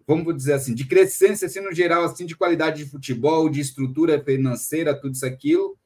vamos 0.08 0.36
dizer 0.36 0.54
assim, 0.54 0.74
de 0.74 0.88
crescência, 0.88 1.46
assim, 1.46 1.60
no 1.60 1.72
geral, 1.72 2.04
assim, 2.04 2.26
de 2.26 2.36
qualidade 2.36 2.84
de 2.84 2.90
futebol, 2.90 3.48
de 3.48 3.62
estrutura 3.62 4.24
financeira, 4.24 5.00
tudo 5.00 5.14
isso, 5.14 5.26
aquilo, 5.26 5.78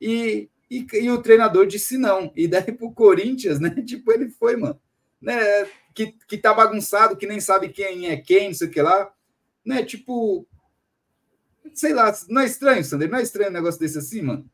e, 0.00 0.48
e, 0.72 0.86
e 0.94 1.10
o 1.10 1.20
treinador 1.20 1.66
disse 1.66 1.98
não, 1.98 2.32
e 2.34 2.48
daí 2.48 2.72
pro 2.72 2.92
Corinthians, 2.92 3.60
né, 3.60 3.70
tipo, 3.84 4.10
ele 4.10 4.30
foi, 4.30 4.56
mano, 4.56 4.80
né, 5.20 5.36
que, 5.94 6.14
que 6.26 6.38
tá 6.38 6.54
bagunçado, 6.54 7.16
que 7.16 7.26
nem 7.26 7.40
sabe 7.40 7.68
quem 7.68 8.08
é 8.08 8.16
quem, 8.16 8.48
não 8.48 8.54
sei 8.54 8.68
o 8.68 8.70
que 8.70 8.80
lá, 8.80 9.12
né, 9.64 9.82
tipo, 9.84 10.46
sei 11.74 11.92
lá, 11.92 12.10
não 12.28 12.40
é 12.40 12.46
estranho, 12.46 12.82
Sander, 12.82 13.10
não 13.10 13.18
é 13.18 13.22
estranho 13.22 13.50
um 13.50 13.54
negócio 13.54 13.78
desse 13.78 13.98
assim, 13.98 14.22
mano? 14.22 14.48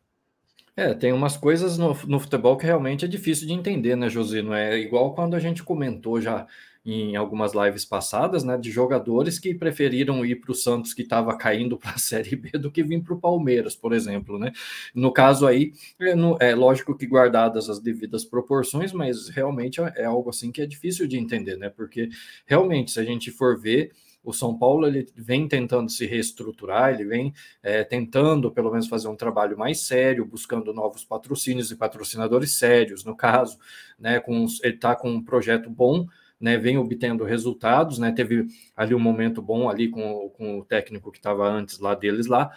É, 0.77 0.95
tem 0.95 1.13
umas 1.13 1.37
coisas 1.37 1.77
no, 1.79 1.97
no 2.07 2.21
futebol 2.21 2.57
que 2.57 2.67
realmente 2.67 3.05
é 3.05 3.09
difícil 3.09 3.47
de 3.47 3.53
entender, 3.53 3.97
né, 3.97 4.09
Josino? 4.09 4.53
É 4.53 4.79
igual 4.79 5.13
quando 5.13 5.35
a 5.35 5.41
gente 5.41 5.63
comentou 5.63 6.21
já 6.21 6.47
em 6.85 7.17
algumas 7.17 7.53
lives 7.55 7.85
passadas, 7.85 8.45
né, 8.45 8.57
de 8.57 8.71
jogadores 8.71 9.39
que 9.39 9.55
preferiram 9.55 10.25
ir 10.25 10.37
para 10.37 10.53
o 10.53 10.55
Santos 10.55 10.95
que 10.95 11.03
estava 11.03 11.37
caindo 11.37 11.77
para 11.79 11.93
a 11.93 11.99
Série 11.99 12.37
B 12.37 12.51
do 12.53 12.71
que 12.71 12.83
vir 12.83 13.03
para 13.03 13.15
o 13.15 13.21
Palmeiras, 13.21 13.77
por 13.77 13.93
exemplo, 13.93 14.39
né? 14.39 14.53
No 14.95 15.13
caso 15.13 15.47
aí, 15.47 15.73
é, 16.01 16.15
no, 16.15 16.37
é, 16.41 16.55
lógico 16.55 16.97
que 16.97 17.07
guardadas 17.07 17.69
as 17.69 17.81
devidas 17.81 18.25
proporções, 18.25 18.93
mas 18.93 19.29
realmente 19.29 19.81
é, 19.81 19.93
é 19.97 20.05
algo 20.05 20.31
assim 20.31 20.51
que 20.51 20.63
é 20.63 20.67
difícil 20.67 21.07
de 21.07 21.19
entender, 21.19 21.57
né? 21.57 21.69
Porque 21.69 22.09
realmente, 22.47 22.91
se 22.91 23.01
a 23.01 23.05
gente 23.05 23.31
for 23.31 23.59
ver 23.59 23.93
o 24.23 24.33
São 24.33 24.59
Paulo 24.59 24.87
ele 24.87 25.07
vem 25.15 25.49
tentando 25.49 25.91
se 25.91 26.05
reestruturar, 26.05 26.93
ele 26.93 27.05
vem 27.05 27.33
é, 27.63 27.85
tentando 27.85 28.51
pelo 28.51 28.71
menos 28.71 28.87
fazer 28.89 29.09
um 29.09 29.17
trabalho 29.17 29.57
mais 29.57 29.81
sério, 29.81 30.27
buscando 30.27 30.73
novos 30.73 31.05
patrocínios 31.05 31.71
e 31.71 31.77
patrocinadores 31.77 32.59
sérios, 32.59 33.05
no 33.05 33.17
caso, 33.17 33.59
né? 33.99 34.21
Com, 34.21 34.47
ele 34.63 34.75
está 34.75 34.95
com 34.95 35.11
um 35.11 35.25
projeto 35.25 35.71
bom, 35.71 36.07
né, 36.41 36.57
vem 36.57 36.79
obtendo 36.79 37.25
resultados, 37.25 37.99
né, 37.99 38.13
teve 38.13 38.47
ali 38.77 38.95
um 38.95 39.01
momento 39.01 39.43
bom 39.43 39.69
ali 39.69 39.89
com, 39.89 40.31
com 40.31 40.59
o 40.61 40.65
técnico 40.65 41.11
que 41.11 41.19
estava 41.19 41.49
antes 41.49 41.79
lá 41.79 41.95
deles 41.95 42.27
lá, 42.27 42.51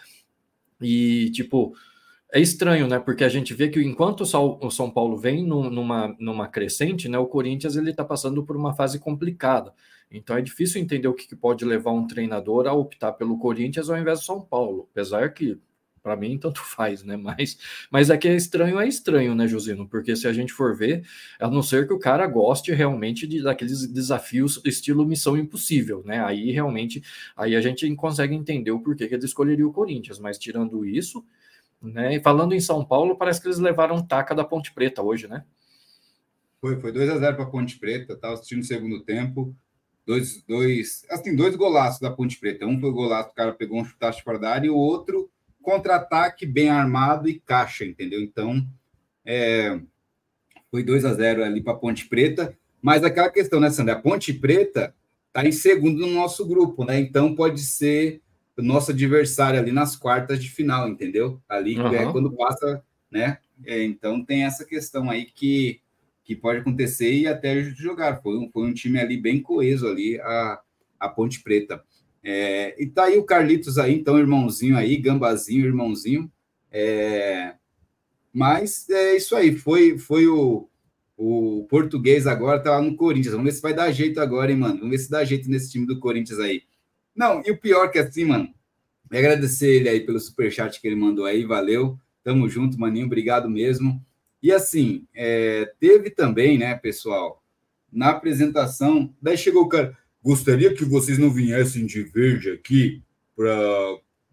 e 0.79 1.29
tipo, 1.31 1.73
é 2.31 2.39
estranho, 2.39 2.87
né, 2.87 2.99
porque 2.99 3.23
a 3.23 3.29
gente 3.29 3.53
vê 3.53 3.69
que 3.69 3.81
enquanto 3.81 4.21
o 4.21 4.71
São 4.71 4.89
Paulo 4.89 5.17
vem 5.17 5.45
numa, 5.45 6.15
numa 6.19 6.47
crescente, 6.47 7.09
né, 7.09 7.17
o 7.17 7.27
Corinthians 7.27 7.75
ele 7.75 7.91
está 7.91 8.05
passando 8.05 8.43
por 8.43 8.55
uma 8.55 8.73
fase 8.73 8.99
complicada, 8.99 9.73
então 10.11 10.35
é 10.35 10.41
difícil 10.41 10.81
entender 10.81 11.07
o 11.07 11.13
que 11.13 11.33
pode 11.35 11.63
levar 11.63 11.91
um 11.91 12.05
treinador 12.05 12.67
a 12.67 12.73
optar 12.73 13.13
pelo 13.13 13.39
Corinthians 13.39 13.89
ao 13.89 13.97
invés 13.97 14.19
do 14.19 14.25
São 14.25 14.41
Paulo. 14.41 14.89
Apesar 14.91 15.33
que, 15.33 15.57
para 16.01 16.15
mim, 16.15 16.37
tanto 16.37 16.61
faz, 16.65 17.03
né? 17.03 17.17
Mas, 17.17 17.57
mas 17.89 18.09
é 18.09 18.17
que 18.17 18.27
é 18.27 18.35
estranho, 18.35 18.79
é 18.79 18.87
estranho, 18.87 19.35
né, 19.35 19.47
Josino? 19.47 19.87
Porque 19.87 20.15
se 20.15 20.27
a 20.27 20.33
gente 20.33 20.53
for 20.53 20.75
ver, 20.75 21.05
a 21.39 21.49
não 21.49 21.61
ser 21.61 21.87
que 21.87 21.93
o 21.93 21.99
cara 21.99 22.25
goste 22.27 22.71
realmente 22.73 23.27
de, 23.27 23.41
daqueles 23.41 23.85
desafios 23.87 24.61
estilo 24.65 25.05
Missão 25.05 25.37
Impossível, 25.37 26.03
né? 26.05 26.23
Aí 26.23 26.51
realmente, 26.51 27.03
aí 27.35 27.55
a 27.55 27.61
gente 27.61 27.93
consegue 27.95 28.35
entender 28.35 28.71
o 28.71 28.79
porquê 28.79 29.07
que 29.07 29.15
ele 29.15 29.25
escolheria 29.25 29.67
o 29.67 29.73
Corinthians. 29.73 30.19
Mas 30.19 30.37
tirando 30.37 30.85
isso, 30.85 31.25
né? 31.81 32.15
E 32.15 32.21
falando 32.21 32.53
em 32.53 32.59
São 32.59 32.83
Paulo, 32.85 33.15
parece 33.15 33.41
que 33.41 33.47
eles 33.47 33.59
levaram 33.59 34.05
taca 34.05 34.35
da 34.35 34.43
Ponte 34.43 34.73
Preta 34.73 35.01
hoje, 35.01 35.27
né? 35.27 35.43
Foi, 36.59 36.79
foi 36.79 36.91
2 36.91 37.09
a 37.09 37.17
0 37.17 37.35
para 37.35 37.45
a 37.45 37.49
Ponte 37.49 37.79
Preta, 37.79 38.13
estava 38.13 38.35
assistindo 38.35 38.61
o 38.61 38.65
segundo 38.65 39.01
tempo 39.03 39.55
dois, 40.05 40.43
dois, 40.43 41.05
assim, 41.09 41.35
dois 41.35 41.55
golaços 41.55 41.99
da 41.99 42.11
Ponte 42.11 42.37
Preta. 42.37 42.65
Um 42.65 42.79
foi 42.79 42.89
o 42.89 42.93
golaço, 42.93 43.29
o 43.29 43.33
cara 43.33 43.53
pegou 43.53 43.79
um 43.79 43.85
chutaço 43.85 44.23
para 44.23 44.37
dar, 44.37 44.65
e 44.65 44.69
o 44.69 44.75
outro 44.75 45.30
contra-ataque 45.61 46.45
bem 46.45 46.69
armado 46.69 47.29
e 47.29 47.39
caixa, 47.39 47.85
entendeu? 47.85 48.21
Então, 48.21 48.65
é, 49.25 49.79
foi 50.69 50.83
2 50.83 51.05
a 51.05 51.13
0 51.13 51.43
ali 51.43 51.61
para 51.61 51.73
a 51.73 51.77
Ponte 51.77 52.07
Preta. 52.07 52.57
Mas 52.81 53.03
aquela 53.03 53.29
questão, 53.29 53.59
né, 53.59 53.69
Sandra? 53.69 53.93
A 53.93 54.01
Ponte 54.01 54.33
Preta 54.33 54.95
está 55.27 55.45
em 55.45 55.51
segundo 55.51 55.99
no 55.99 56.13
nosso 56.13 56.45
grupo, 56.47 56.83
né? 56.83 56.99
Então 56.99 57.35
pode 57.35 57.61
ser 57.61 58.21
o 58.57 58.61
nosso 58.61 58.91
adversário 58.91 59.59
ali 59.59 59.71
nas 59.71 59.95
quartas 59.95 60.41
de 60.41 60.49
final, 60.49 60.87
entendeu? 60.87 61.41
Ali 61.47 61.77
uhum. 61.77 61.93
é 61.93 62.11
quando 62.11 62.35
passa, 62.35 62.83
né? 63.09 63.37
É, 63.65 63.83
então 63.83 64.23
tem 64.23 64.43
essa 64.43 64.65
questão 64.65 65.09
aí 65.09 65.25
que 65.25 65.79
que 66.23 66.35
pode 66.35 66.59
acontecer 66.59 67.11
e 67.11 67.27
até 67.27 67.61
jogar. 67.63 68.21
Foi 68.21 68.37
um, 68.37 68.49
foi 68.49 68.63
um 68.67 68.73
time 68.73 68.99
ali 68.99 69.17
bem 69.17 69.41
coeso 69.41 69.87
ali, 69.87 70.19
a, 70.21 70.61
a 70.99 71.09
Ponte 71.09 71.41
Preta. 71.41 71.83
É, 72.23 72.75
e 72.81 72.87
tá 72.87 73.05
aí 73.05 73.17
o 73.17 73.23
Carlitos 73.23 73.77
aí, 73.77 73.95
então, 73.95 74.19
irmãozinho 74.19 74.77
aí, 74.77 74.97
gambazinho, 74.97 75.65
irmãozinho. 75.65 76.31
É, 76.71 77.55
mas 78.31 78.89
é 78.89 79.15
isso 79.15 79.35
aí, 79.35 79.55
foi, 79.55 79.97
foi 79.97 80.27
o, 80.27 80.69
o 81.17 81.65
português 81.69 82.27
agora, 82.27 82.59
tá 82.59 82.71
lá 82.71 82.81
no 82.81 82.95
Corinthians. 82.95 83.33
Vamos 83.33 83.51
ver 83.51 83.55
se 83.55 83.61
vai 83.61 83.73
dar 83.73 83.91
jeito 83.91 84.19
agora, 84.21 84.51
hein, 84.51 84.57
mano? 84.57 84.75
Vamos 84.75 84.91
ver 84.91 84.99
se 84.99 85.09
dá 85.09 85.23
jeito 85.23 85.49
nesse 85.49 85.71
time 85.71 85.85
do 85.85 85.99
Corinthians 85.99 86.39
aí. 86.39 86.63
Não, 87.15 87.41
e 87.45 87.51
o 87.51 87.57
pior 87.57 87.91
que 87.91 87.99
é 87.99 88.01
assim, 88.01 88.25
mano, 88.25 88.53
é 89.11 89.19
agradecer 89.19 89.67
ele 89.67 89.89
aí 89.89 89.99
pelo 89.99 90.19
superchat 90.19 90.79
que 90.79 90.87
ele 90.87 90.95
mandou 90.95 91.25
aí, 91.25 91.43
valeu. 91.43 91.99
Tamo 92.23 92.47
junto, 92.47 92.79
maninho, 92.79 93.07
obrigado 93.07 93.49
mesmo. 93.49 94.03
E 94.41 94.51
assim, 94.51 95.05
é, 95.13 95.71
teve 95.79 96.09
também, 96.09 96.57
né, 96.57 96.75
pessoal, 96.75 97.43
na 97.91 98.09
apresentação, 98.09 99.13
daí 99.21 99.37
chegou 99.37 99.63
o 99.63 99.69
cara, 99.69 99.95
gostaria 100.23 100.73
que 100.73 100.85
vocês 100.85 101.17
não 101.17 101.31
viessem 101.31 101.85
de 101.85 102.03
verde 102.03 102.51
aqui 102.51 103.03
para 103.35 103.53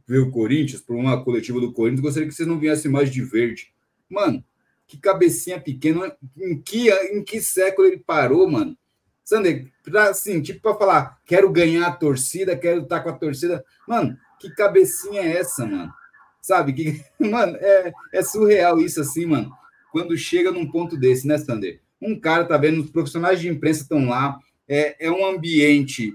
ver 0.06 0.18
o 0.18 0.30
Corinthians, 0.30 0.80
para 0.80 0.96
uma 0.96 1.22
coletiva 1.22 1.60
do 1.60 1.72
Corinthians, 1.72 2.00
gostaria 2.00 2.28
que 2.28 2.34
vocês 2.34 2.48
não 2.48 2.58
viessem 2.58 2.90
mais 2.90 3.10
de 3.10 3.22
verde. 3.22 3.72
Mano, 4.08 4.42
que 4.86 4.96
cabecinha 4.96 5.60
pequena, 5.60 6.16
em 6.36 6.60
que, 6.60 6.90
em 6.90 7.22
que 7.22 7.40
século 7.40 7.86
ele 7.86 7.98
parou, 7.98 8.50
mano? 8.50 8.76
Sander, 9.22 9.70
pra, 9.82 10.10
assim, 10.10 10.40
tipo 10.40 10.62
para 10.62 10.74
falar, 10.74 11.18
quero 11.26 11.50
ganhar 11.50 11.86
a 11.86 11.92
torcida, 11.92 12.56
quero 12.56 12.82
estar 12.82 13.00
com 13.00 13.10
a 13.10 13.12
torcida. 13.12 13.62
Mano, 13.86 14.16
que 14.40 14.50
cabecinha 14.50 15.20
é 15.20 15.36
essa, 15.38 15.66
mano? 15.66 15.92
Sabe? 16.40 16.72
Que, 16.72 17.04
mano, 17.20 17.56
é, 17.60 17.92
é 18.14 18.22
surreal 18.22 18.80
isso 18.80 19.00
assim, 19.00 19.26
mano 19.26 19.52
quando 19.90 20.16
chega 20.16 20.50
num 20.50 20.70
ponto 20.70 20.96
desse, 20.96 21.26
né, 21.26 21.38
Sander? 21.38 21.80
Um 22.00 22.18
cara 22.18 22.44
tá 22.44 22.56
vendo, 22.56 22.80
os 22.80 22.90
profissionais 22.90 23.40
de 23.40 23.48
imprensa 23.48 23.82
estão 23.82 24.06
lá, 24.06 24.38
é, 24.68 25.06
é 25.06 25.10
um 25.10 25.26
ambiente 25.26 26.14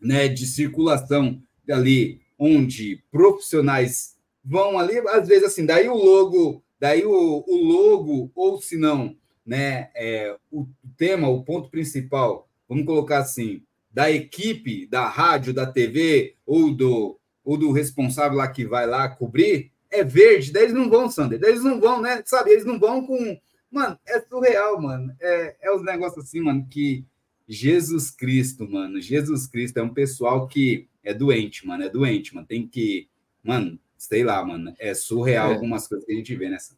né, 0.00 0.28
de 0.28 0.46
circulação 0.46 1.42
ali, 1.70 2.20
onde 2.38 3.02
profissionais 3.10 4.16
vão 4.44 4.78
ali, 4.78 4.98
às 5.08 5.28
vezes 5.28 5.44
assim, 5.44 5.64
daí 5.64 5.88
o 5.88 5.94
logo, 5.94 6.62
daí 6.78 7.04
o, 7.04 7.44
o 7.46 7.56
logo, 7.56 8.30
ou 8.34 8.60
se 8.60 8.76
não, 8.76 9.16
né, 9.44 9.90
é, 9.94 10.36
o 10.50 10.66
tema, 10.96 11.28
o 11.28 11.44
ponto 11.44 11.70
principal, 11.70 12.48
vamos 12.68 12.84
colocar 12.84 13.18
assim, 13.18 13.62
da 13.90 14.10
equipe 14.10 14.86
da 14.86 15.06
rádio, 15.06 15.52
da 15.52 15.66
TV 15.66 16.34
ou 16.46 16.74
do, 16.74 17.18
ou 17.44 17.56
do 17.56 17.72
responsável 17.72 18.38
lá 18.38 18.48
que 18.48 18.64
vai 18.64 18.86
lá 18.86 19.08
cobrir 19.08 19.72
é 19.92 20.02
verde, 20.02 20.50
daí 20.50 20.64
eles 20.64 20.74
não 20.74 20.88
vão, 20.88 21.10
Sander, 21.10 21.38
daí 21.38 21.50
eles 21.50 21.62
não 21.62 21.78
vão, 21.78 22.00
né? 22.00 22.22
Sabe, 22.24 22.50
eles 22.50 22.64
não 22.64 22.80
vão 22.80 23.06
com. 23.06 23.38
Mano, 23.70 23.98
é 24.06 24.20
surreal, 24.20 24.80
mano. 24.80 25.14
É, 25.20 25.56
é 25.60 25.70
os 25.70 25.84
negócios 25.84 26.24
assim, 26.24 26.40
mano, 26.40 26.66
que 26.68 27.04
Jesus 27.52 28.10
Cristo, 28.10 28.66
mano. 28.66 28.98
Jesus 28.98 29.46
Cristo 29.46 29.76
é 29.76 29.82
um 29.82 29.92
pessoal 29.92 30.48
que 30.48 30.88
é 31.04 31.12
doente, 31.12 31.66
mano. 31.66 31.84
É 31.84 31.88
doente, 31.90 32.34
mano. 32.34 32.46
Tem 32.46 32.66
que. 32.66 33.08
Mano, 33.44 33.78
sei 33.98 34.24
lá, 34.24 34.42
mano. 34.44 34.74
É 34.78 34.94
surreal 34.94 35.50
é. 35.50 35.54
algumas 35.54 35.86
coisas 35.86 36.06
que 36.06 36.12
a 36.12 36.16
gente 36.16 36.34
vê 36.34 36.48
nessa. 36.48 36.74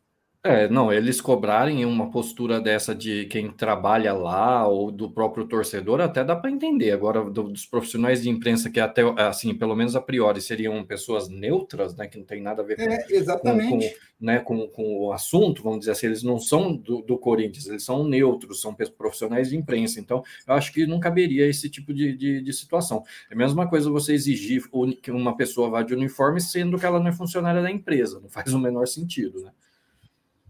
É, 0.47 0.69
não, 0.69 0.93
eles 0.93 1.23
cobrarem 1.23 1.87
uma 1.87 2.11
postura 2.11 2.61
dessa 2.61 2.95
de 2.95 3.25
quem 3.25 3.51
trabalha 3.51 4.13
lá 4.13 4.69
ou 4.69 4.91
do 4.91 5.11
próprio 5.11 5.47
torcedor, 5.49 6.03
até 6.03 6.23
dá 6.23 6.37
para 6.37 6.51
entender. 6.51 6.91
Agora, 6.91 7.25
do, 7.25 7.45
dos 7.45 7.65
profissionais 7.65 8.23
de 8.23 8.29
imprensa 8.29 8.69
que 8.69 8.79
até, 8.79 9.01
assim, 9.23 9.55
pelo 9.55 9.75
menos 9.75 9.97
a 9.97 10.03
priori 10.03 10.43
seriam 10.43 10.85
pessoas 10.85 11.31
neutras, 11.31 11.97
né, 11.97 12.07
que 12.07 12.19
não 12.19 12.27
tem 12.27 12.43
nada 12.43 12.61
a 12.61 12.65
ver 12.65 12.77
com, 12.77 12.83
é, 12.83 13.07
exatamente. 13.09 13.89
Com, 13.89 14.27
né, 14.27 14.39
com, 14.39 14.69
com 14.69 14.99
o 14.99 15.13
assunto, 15.15 15.63
vamos 15.63 15.79
dizer 15.79 15.93
assim, 15.93 16.09
eles 16.09 16.23
não 16.23 16.39
são 16.39 16.77
do, 16.77 17.01
do 17.01 17.17
Corinthians, 17.17 17.67
eles 17.67 17.83
são 17.83 18.07
neutros, 18.07 18.61
são 18.61 18.77
profissionais 18.99 19.49
de 19.49 19.57
imprensa. 19.57 19.99
Então, 19.99 20.23
eu 20.47 20.53
acho 20.53 20.75
que 20.75 20.87
não 20.87 21.01
caberia 21.01 21.49
esse 21.49 21.71
tipo 21.71 21.95
de, 21.95 22.15
de, 22.15 22.43
de 22.43 22.53
situação. 22.53 23.03
É 23.31 23.35
a 23.35 23.37
mesma 23.39 23.67
coisa 23.67 23.91
você 23.91 24.13
exigir 24.13 24.63
que 25.01 25.11
uma 25.11 25.39
pessoa 25.39 25.71
vá 25.71 25.83
de 25.83 25.95
uniforme, 25.95 26.39
sendo 26.39 26.79
que 26.79 26.85
ela 26.85 27.01
não 27.01 27.09
é 27.09 27.13
funcionária 27.13 27.63
da 27.63 27.71
empresa, 27.71 28.21
não 28.21 28.29
faz 28.29 28.53
o 28.53 28.59
menor 28.59 28.87
sentido, 28.87 29.41
né? 29.41 29.51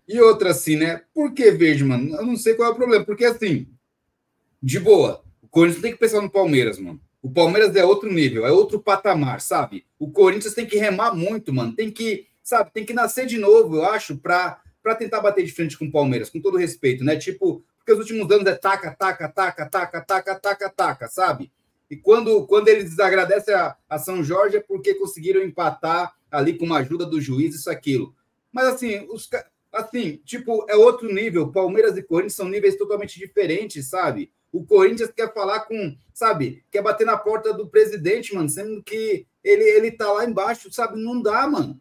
E 0.07 0.21
outra 0.21 0.51
assim, 0.51 0.77
né? 0.77 1.03
Por 1.15 1.33
que 1.33 1.51
verde, 1.51 1.85
mano? 1.85 2.15
Eu 2.17 2.27
não 2.27 2.37
sei 2.37 2.55
qual 2.55 2.69
é 2.69 2.73
o 2.73 2.77
problema. 2.77 3.05
Porque 3.05 3.25
assim, 3.25 3.67
de 4.63 4.79
boa, 4.79 5.23
o 5.43 5.49
Corinthians 5.49 5.83
tem 5.83 5.93
que 5.93 5.99
pensar 5.99 6.21
no 6.21 6.31
Palmeiras, 6.31 6.79
mano. 6.79 7.01
O 7.23 7.31
Palmeiras 7.31 7.75
é 7.75 7.85
outro 7.85 8.13
nível, 8.13 8.47
é 8.47 8.53
outro 8.53 8.79
patamar, 8.79 9.41
sabe? 9.41 9.87
O 9.99 10.11
Corinthians 10.11 10.53
tem 10.53 10.67
que 10.67 10.77
remar 10.77 11.15
muito, 11.15 11.55
mano. 11.55 11.75
Tem 11.75 11.91
que, 11.91 12.27
sabe, 12.43 12.71
tem 12.71 12.85
que 12.85 12.93
nascer 12.93 13.25
de 13.25 13.39
novo, 13.39 13.77
eu 13.77 13.85
acho, 13.87 14.17
para 14.19 14.61
para 14.85 14.95
tentar 14.95 15.23
bater 15.23 15.43
de 15.43 15.51
frente 15.51 15.79
com 15.79 15.87
o 15.87 15.91
Palmeiras, 15.91 16.29
com 16.29 16.39
todo 16.39 16.59
respeito, 16.59 17.03
né? 17.03 17.17
Tipo, 17.17 17.65
porque 17.79 17.91
os 17.95 17.99
últimos 18.01 18.31
anos 18.31 18.47
é 18.47 18.55
taca, 18.55 18.95
taca, 18.95 19.31
taca, 19.31 19.67
taca, 19.67 20.01
taca, 20.03 20.35
taca, 20.39 20.69
taca, 20.69 21.09
sabe? 21.09 21.51
E 21.91 21.97
quando, 21.97 22.47
quando 22.47 22.69
eles 22.69 22.91
desagradecem 22.91 23.55
a, 23.55 23.75
a 23.89 23.99
São 23.99 24.23
Jorge 24.23 24.59
é 24.59 24.61
porque 24.61 24.95
conseguiram 24.95 25.43
empatar 25.43 26.15
ali 26.31 26.59
com 26.59 26.67
uma 26.67 26.79
ajuda 26.79 27.07
do 27.07 27.19
juiz, 27.19 27.55
isso, 27.55 27.71
aquilo. 27.71 28.15
Mas 28.53 28.67
assim, 28.67 29.07
os, 29.11 29.27
assim, 29.75 30.21
tipo, 30.25 30.65
é 30.69 30.77
outro 30.77 31.13
nível. 31.13 31.51
Palmeiras 31.51 31.97
e 31.97 32.03
Corinthians 32.03 32.35
são 32.35 32.49
níveis 32.49 32.77
totalmente 32.77 33.19
diferentes, 33.19 33.87
sabe? 33.87 34.33
O 34.53 34.65
Corinthians 34.65 35.11
quer 35.11 35.33
falar 35.35 35.61
com, 35.61 35.97
sabe, 36.13 36.65
quer 36.71 36.81
bater 36.81 37.05
na 37.05 37.17
porta 37.17 37.53
do 37.53 37.69
presidente, 37.69 38.35
mano, 38.35 38.49
sendo 38.49 38.83
que 38.83 39.27
ele, 39.43 39.65
ele 39.65 39.91
tá 39.91 40.11
lá 40.13 40.25
embaixo, 40.25 40.73
sabe? 40.73 41.01
Não 41.01 41.21
dá, 41.21 41.47
mano. 41.47 41.81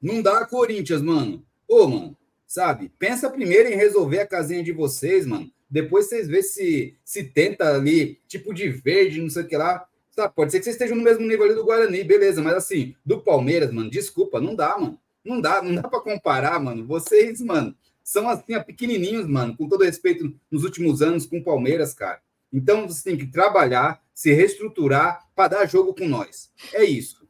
Não 0.00 0.20
dá, 0.20 0.44
Corinthians, 0.44 1.00
mano. 1.00 1.44
Ô, 1.66 1.86
mano, 1.86 2.16
sabe? 2.46 2.92
Pensa 2.98 3.30
primeiro 3.30 3.68
em 3.68 3.76
resolver 3.76 4.20
a 4.20 4.26
casinha 4.26 4.62
de 4.62 4.72
vocês, 4.72 5.26
mano. 5.26 5.50
Depois 5.70 6.06
vocês 6.06 6.28
vê 6.28 6.42
se 6.42 6.94
se 7.02 7.24
tenta 7.24 7.74
ali, 7.74 8.20
tipo 8.28 8.52
de 8.52 8.68
verde, 8.68 9.22
não 9.22 9.30
sei 9.30 9.42
o 9.42 9.48
que 9.48 9.56
lá. 9.56 9.86
Sabe? 10.10 10.34
Pode 10.34 10.52
ser 10.52 10.58
que 10.58 10.64
vocês 10.64 10.76
estejam 10.76 10.96
no 10.96 11.02
mesmo 11.02 11.26
nível 11.26 11.46
ali 11.46 11.54
do 11.54 11.64
Guarani, 11.64 12.04
beleza, 12.04 12.42
mas 12.42 12.54
assim, 12.54 12.94
do 13.04 13.22
Palmeiras, 13.22 13.72
mano, 13.72 13.90
desculpa, 13.90 14.38
não 14.38 14.54
dá, 14.54 14.76
mano. 14.76 14.98
Não 15.24 15.40
dá, 15.40 15.62
não 15.62 15.74
dá 15.74 15.88
para 15.88 16.00
comparar, 16.00 16.58
mano. 16.60 16.86
Vocês, 16.86 17.40
mano, 17.40 17.76
são 18.02 18.28
assim, 18.28 18.60
pequenininhos, 18.64 19.26
mano, 19.26 19.56
com 19.56 19.68
todo 19.68 19.84
respeito 19.84 20.34
nos 20.50 20.64
últimos 20.64 21.02
anos 21.02 21.26
com 21.26 21.38
o 21.38 21.44
Palmeiras, 21.44 21.94
cara. 21.94 22.20
Então 22.52 22.86
você 22.86 23.10
tem 23.10 23.16
que 23.16 23.26
trabalhar, 23.26 24.02
se 24.12 24.32
reestruturar 24.32 25.26
para 25.34 25.48
dar 25.48 25.66
jogo 25.66 25.94
com 25.94 26.06
nós. 26.06 26.50
É 26.72 26.84
isso. 26.84 27.26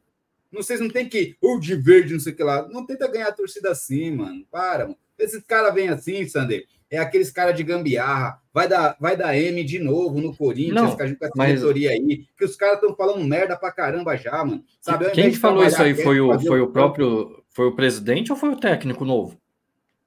Vocês 0.51 0.79
não 0.79 0.89
tem 0.89 1.07
que, 1.07 1.35
ou 1.41 1.59
de 1.59 1.75
verde, 1.75 2.13
não 2.13 2.19
sei 2.19 2.33
o 2.33 2.35
que 2.35 2.43
lá. 2.43 2.67
Não 2.67 2.85
tenta 2.85 3.07
ganhar 3.07 3.29
a 3.29 3.33
torcida 3.33 3.71
assim, 3.71 4.11
mano. 4.11 4.45
Para, 4.51 4.85
mano. 4.85 4.97
Esses 5.17 5.43
caras 5.43 5.73
vêm 5.73 5.89
assim, 5.89 6.27
Sander. 6.27 6.67
É 6.93 6.99
aqueles 6.99 7.31
caras 7.31 7.55
de 7.55 7.63
gambiarra. 7.63 8.39
Vai 8.53 8.67
dar, 8.67 8.95
vai 8.99 9.17
dar 9.17 9.35
M 9.35 9.63
de 9.63 9.79
novo 9.79 10.21
no 10.21 10.35
Corinthians, 10.35 10.75
não, 10.75 10.95
com 10.95 11.03
essa 11.03 11.31
mas... 11.35 11.49
diretoria 11.49 11.89
aí. 11.89 12.25
Que 12.37 12.45
os 12.45 12.55
caras 12.55 12.75
estão 12.75 12.95
falando 12.95 13.23
merda 13.25 13.57
pra 13.57 13.71
caramba 13.71 14.15
já, 14.15 14.45
mano. 14.45 14.63
Sabe? 14.79 15.09
Quem 15.09 15.33
falou 15.33 15.65
isso 15.65 15.81
aí 15.81 15.95
foi 15.95 16.19
o, 16.19 16.39
foi 16.39 16.61
o 16.61 16.67
próprio 16.67 17.43
foi 17.49 17.67
o 17.67 17.75
presidente 17.75 18.31
ou 18.31 18.37
foi 18.37 18.49
o 18.49 18.59
técnico 18.59 19.05
novo? 19.05 19.39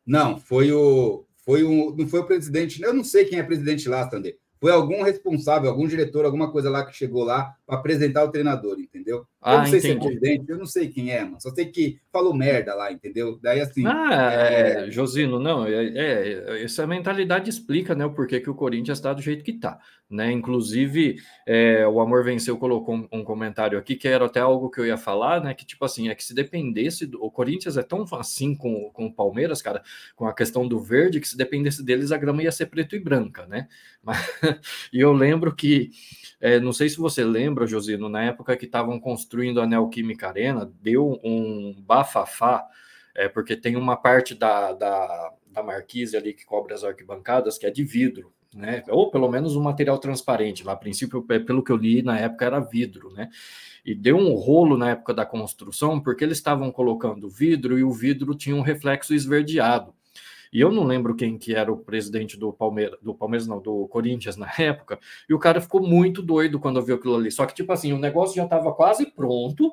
Não, 0.05 0.39
foi 0.39 0.73
o. 0.73 1.25
Foi 1.45 1.63
o, 1.63 1.95
não 1.97 2.09
foi 2.09 2.21
o 2.21 2.27
presidente. 2.27 2.83
Eu 2.83 2.93
não 2.93 3.05
sei 3.05 3.25
quem 3.25 3.39
é 3.39 3.43
presidente 3.43 3.89
lá, 3.89 4.09
Sander. 4.09 4.37
Foi 4.67 4.73
algum 4.73 5.01
responsável, 5.05 5.71
algum 5.71 5.87
diretor, 5.87 6.25
alguma 6.25 6.51
coisa 6.51 6.69
lá 6.69 6.85
que 6.85 6.93
chegou 6.93 7.23
lá 7.23 7.55
para 7.65 7.79
apresentar 7.79 8.25
o 8.25 8.33
treinador, 8.33 8.81
entendeu? 8.81 9.25
Ah, 9.41 9.53
eu 9.53 9.59
não 9.59 9.67
sei 9.67 9.79
entendi. 9.79 9.93
se 9.93 9.97
é 9.97 10.01
presidente, 10.01 10.51
eu 10.51 10.59
não 10.59 10.67
sei 10.67 10.89
quem 10.89 11.13
é, 11.13 11.23
mano. 11.23 11.41
Só 11.41 11.51
sei 11.55 11.67
que 11.67 12.01
falou 12.13 12.35
merda 12.35 12.75
lá, 12.75 12.91
entendeu? 12.91 13.39
Daí 13.41 13.61
assim. 13.61 13.87
Ah, 13.87 14.33
é, 14.33 14.89
é... 14.89 14.91
Josino, 14.91 15.39
não, 15.39 15.65
é, 15.65 15.87
é, 15.87 16.65
essa 16.65 16.85
mentalidade 16.85 17.49
explica, 17.49 17.95
né, 17.95 18.05
o 18.05 18.13
porquê 18.13 18.41
que 18.41 18.51
o 18.51 18.57
Corinthians 18.57 18.99
está 18.99 19.13
do 19.13 19.23
jeito 19.23 19.45
que 19.45 19.53
está, 19.53 19.79
né? 20.11 20.33
Inclusive, 20.33 21.21
é, 21.47 21.87
o 21.87 22.01
Amor 22.01 22.25
Venceu 22.25 22.59
colocou 22.59 22.97
um, 22.97 23.09
um, 23.13 23.23
comentário 23.23 23.79
aqui 23.79 23.95
que 23.95 24.09
era 24.09 24.27
até 24.27 24.41
algo 24.41 24.69
que 24.69 24.81
eu 24.81 24.87
ia 24.87 24.97
falar, 24.97 25.41
né? 25.41 25.55
Que 25.55 25.65
tipo 25.65 25.85
assim, 25.85 26.09
é 26.09 26.15
que 26.17 26.25
se 26.25 26.35
dependesse, 26.35 27.07
do, 27.07 27.23
o 27.23 27.31
Corinthians 27.31 27.77
é 27.77 27.85
tão 27.85 28.05
assim 28.15 28.53
com, 28.53 28.91
com 28.91 29.07
o 29.07 29.13
Palmeiras, 29.13 29.63
cara, 29.63 29.81
com 30.17 30.27
a 30.27 30.35
questão 30.35 30.67
do 30.67 30.81
verde, 30.81 31.21
que 31.21 31.29
se 31.29 31.37
dependesse 31.37 31.85
deles 31.85 32.11
a 32.11 32.17
grama 32.17 32.43
ia 32.43 32.51
ser 32.51 32.67
preto 32.67 32.97
e 32.97 32.99
branca, 32.99 33.47
né? 33.47 33.69
E 34.93 35.01
eu 35.01 35.13
lembro 35.13 35.55
que, 35.55 35.91
é, 36.41 36.61
não 36.61 36.73
sei 36.73 36.89
se 36.89 36.99
você 36.99 37.25
lembra, 37.25 37.67
Josino, 37.67 38.09
na 38.09 38.23
época 38.25 38.57
que 38.57 38.67
estavam 38.67 38.99
construindo 39.01 39.61
a 39.61 39.67
Neoquímica 39.67 40.29
Arena, 40.29 40.71
deu 40.81 41.21
um 41.25 41.75
bafafá, 41.87 42.67
é, 43.15 43.29
porque 43.29 43.57
tem 43.57 43.77
uma 43.77 43.97
parte 43.97 44.35
da, 44.35 44.73
da, 44.73 45.33
da 45.51 45.63
marquise 45.63 46.17
ali 46.17 46.35
que 46.35 46.45
cobre 46.45 46.75
as 46.75 46.85
arquibancadas 46.85 47.57
que 47.59 47.67
é 47.67 47.71
de 47.71 47.83
vidro, 47.83 48.33
né? 48.55 48.83
Ou 48.89 49.11
pelo 49.11 49.29
menos 49.31 49.57
um 49.57 49.63
material 49.63 49.99
transparente. 49.99 50.65
Lá, 50.65 50.73
a 50.73 50.77
princípio, 50.77 51.23
pelo 51.23 51.63
que 51.63 51.73
eu 51.73 51.77
li 51.77 52.03
na 52.03 52.19
época, 52.19 52.45
era 52.45 52.61
vidro, 52.61 53.13
né? 53.13 53.29
E 53.85 53.95
deu 53.95 54.17
um 54.17 54.35
rolo 54.35 54.77
na 54.77 54.91
época 54.91 55.15
da 55.15 55.25
construção, 55.25 56.01
porque 56.01 56.25
eles 56.25 56.39
estavam 56.39 56.71
colocando 56.71 57.29
vidro 57.29 57.79
e 57.79 57.85
o 57.85 57.93
vidro 57.93 58.35
tinha 58.35 58.57
um 58.57 58.61
reflexo 58.63 59.15
esverdeado. 59.15 59.95
E 60.57 60.61
eu 60.63 60.73
não 60.73 60.85
lembro 60.85 61.15
quem 61.15 61.37
que 61.37 61.55
era 61.55 61.71
o 61.71 61.77
presidente 61.77 62.35
do 62.39 62.51
Palmeiras, 62.51 62.99
do 63.03 63.15
Palmeiras 63.15 63.47
não, 63.47 63.61
do 63.61 63.87
Corinthians 63.89 64.39
na 64.39 64.51
época, 64.59 64.99
e 65.29 65.35
o 65.35 65.39
cara 65.39 65.61
ficou 65.61 65.87
muito 65.87 66.23
doido 66.23 66.59
quando 66.59 66.83
viu 66.83 66.97
aquilo 66.97 67.15
ali. 67.15 67.31
Só 67.31 67.45
que, 67.45 67.55
tipo 67.55 67.71
assim, 67.75 67.93
o 67.93 67.99
negócio 67.99 68.35
já 68.35 68.45
estava 68.45 68.73
quase 68.73 69.05
pronto, 69.05 69.71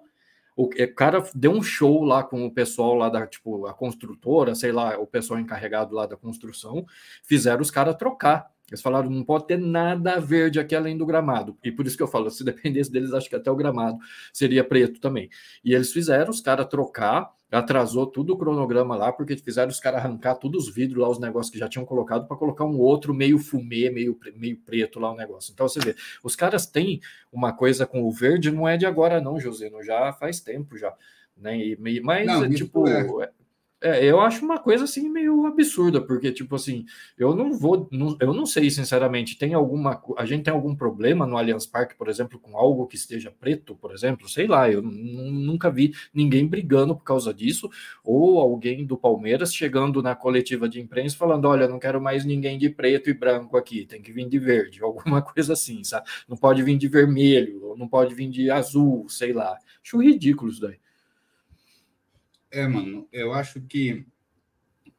o 0.58 0.70
cara 0.94 1.24
deu 1.34 1.52
um 1.52 1.64
show 1.64 2.04
lá 2.04 2.22
com 2.22 2.46
o 2.46 2.52
pessoal 2.52 2.96
lá 2.96 3.08
da, 3.08 3.26
tipo, 3.26 3.66
a 3.66 3.74
construtora, 3.74 4.56
sei 4.56 4.74
lá, 4.74 5.00
o 5.00 5.08
pessoal 5.08 5.40
encarregado 5.40 5.96
lá 5.96 6.06
da 6.06 6.18
construção, 6.18 6.86
fizeram 7.24 7.62
os 7.62 7.72
caras 7.72 7.96
trocar. 7.96 8.52
Eles 8.74 8.82
falaram, 8.82 9.08
não 9.08 9.24
pode 9.24 9.46
ter 9.46 9.60
nada 9.60 10.20
verde 10.20 10.60
aqui 10.60 10.76
além 10.76 10.98
do 10.98 11.06
gramado. 11.06 11.56
E 11.64 11.72
por 11.72 11.86
isso 11.86 11.96
que 11.96 12.02
eu 12.02 12.08
falo, 12.08 12.32
se 12.32 12.44
dependesse 12.44 12.92
deles, 12.92 13.14
acho 13.14 13.30
que 13.30 13.36
até 13.36 13.52
o 13.52 13.56
gramado 13.56 14.00
seria 14.34 14.64
preto 14.64 15.00
também. 15.00 15.30
E 15.64 15.76
eles 15.76 15.94
fizeram 15.94 16.32
os 16.32 16.42
caras 16.42 16.66
trocar, 16.66 17.32
atrasou 17.52 18.08
tudo 18.08 18.34
o 18.34 18.38
cronograma 18.38 18.96
lá, 18.96 19.14
porque 19.14 19.38
fizeram 19.38 19.70
os 19.70 19.80
caras 19.80 20.00
arrancar 20.00 20.34
todos 20.36 20.68
os 20.68 20.74
vidros 20.74 21.04
lá, 21.04 21.08
os 21.08 21.20
negócios 21.20 21.54
que 21.54 21.60
já 21.60 21.70
tinham 21.70 21.86
colocado, 21.86 22.28
para 22.28 22.36
colocar 22.36 22.66
um 22.66 22.80
outro 22.80 23.14
meio 23.14 23.38
fumê, 23.38 23.92
meio, 23.92 24.20
meio 24.36 24.58
preto 24.58 25.00
lá 25.00 25.12
o 25.12 25.16
negócio. 25.16 25.52
Então 25.54 25.70
você 25.70 25.80
vê, 25.80 25.96
os 26.24 26.36
caras 26.36 26.66
têm 26.66 27.00
uma 27.32 27.54
coisa 27.54 27.86
com 27.86 28.02
o 28.02 28.12
verde, 28.12 28.50
não 28.50 28.68
é 28.68 28.76
de 28.76 28.88
agora, 28.88 29.22
não, 29.22 29.40
Josino, 29.40 29.84
já 29.84 30.12
faz 30.14 30.40
tempo 30.40 30.76
já. 30.76 30.92
Né? 31.38 31.58
E, 31.60 32.02
mas, 32.02 32.26
não, 32.26 32.50
tipo, 32.50 32.88
é. 32.88 33.32
É, 33.84 34.06
eu 34.06 34.22
acho 34.22 34.46
uma 34.46 34.58
coisa 34.58 34.86
assim 34.86 35.10
meio 35.10 35.46
absurda, 35.46 36.00
porque, 36.00 36.32
tipo 36.32 36.56
assim, 36.56 36.86
eu 37.18 37.36
não 37.36 37.52
vou, 37.52 37.90
não, 37.92 38.16
eu 38.22 38.34
não 38.34 38.46
sei, 38.46 38.70
sinceramente, 38.72 39.38
tem 39.38 39.54
alguma. 39.54 40.02
A 40.18 40.26
gente 40.26 40.44
tem 40.44 40.54
algum 40.54 40.74
problema 40.74 41.28
no 41.28 41.38
Allianz 41.38 41.66
Parque, 41.66 41.94
por 41.94 42.08
exemplo, 42.08 42.40
com 42.40 42.58
algo 42.58 42.88
que 42.88 42.96
esteja 42.96 43.30
preto, 43.30 43.76
por 43.76 43.92
exemplo, 43.94 44.30
sei 44.30 44.48
lá, 44.48 44.72
eu 44.72 44.82
nunca 44.82 45.70
vi 45.70 45.94
ninguém 46.14 46.48
brigando 46.48 46.96
por 46.96 47.04
causa 47.04 47.34
disso, 47.34 47.70
ou 48.06 48.40
alguém 48.40 48.86
do 48.86 48.98
Palmeiras 48.98 49.54
chegando 49.54 50.02
na 50.02 50.16
coletiva 50.16 50.70
de 50.70 50.80
imprensa 50.80 51.18
falando: 51.18 51.46
olha, 51.50 51.68
não 51.68 51.78
quero 51.78 52.02
mais 52.02 52.24
ninguém 52.24 52.58
de 52.58 52.70
preto 52.70 53.10
e 53.10 53.14
branco 53.14 53.58
aqui, 53.58 53.86
tem 53.86 54.02
que 54.02 54.14
vir 54.14 54.30
de 54.30 54.40
verde, 54.40 54.80
alguma 54.84 55.22
coisa 55.22 55.52
assim, 55.54 55.84
sabe? 55.84 56.08
Não 56.26 56.38
pode 56.38 56.64
vir 56.64 56.78
de 56.78 56.88
vermelho, 56.88 57.76
não 57.78 57.90
pode 57.90 58.16
vir 58.16 58.30
de 58.30 58.50
azul, 58.50 59.10
sei 59.10 59.34
lá. 59.34 59.58
Acho 59.84 60.02
ridículo 60.02 60.50
isso 60.50 60.62
daí. 60.62 60.78
É, 62.54 62.68
mano, 62.68 63.08
eu 63.12 63.34
acho 63.34 63.60
que, 63.62 64.06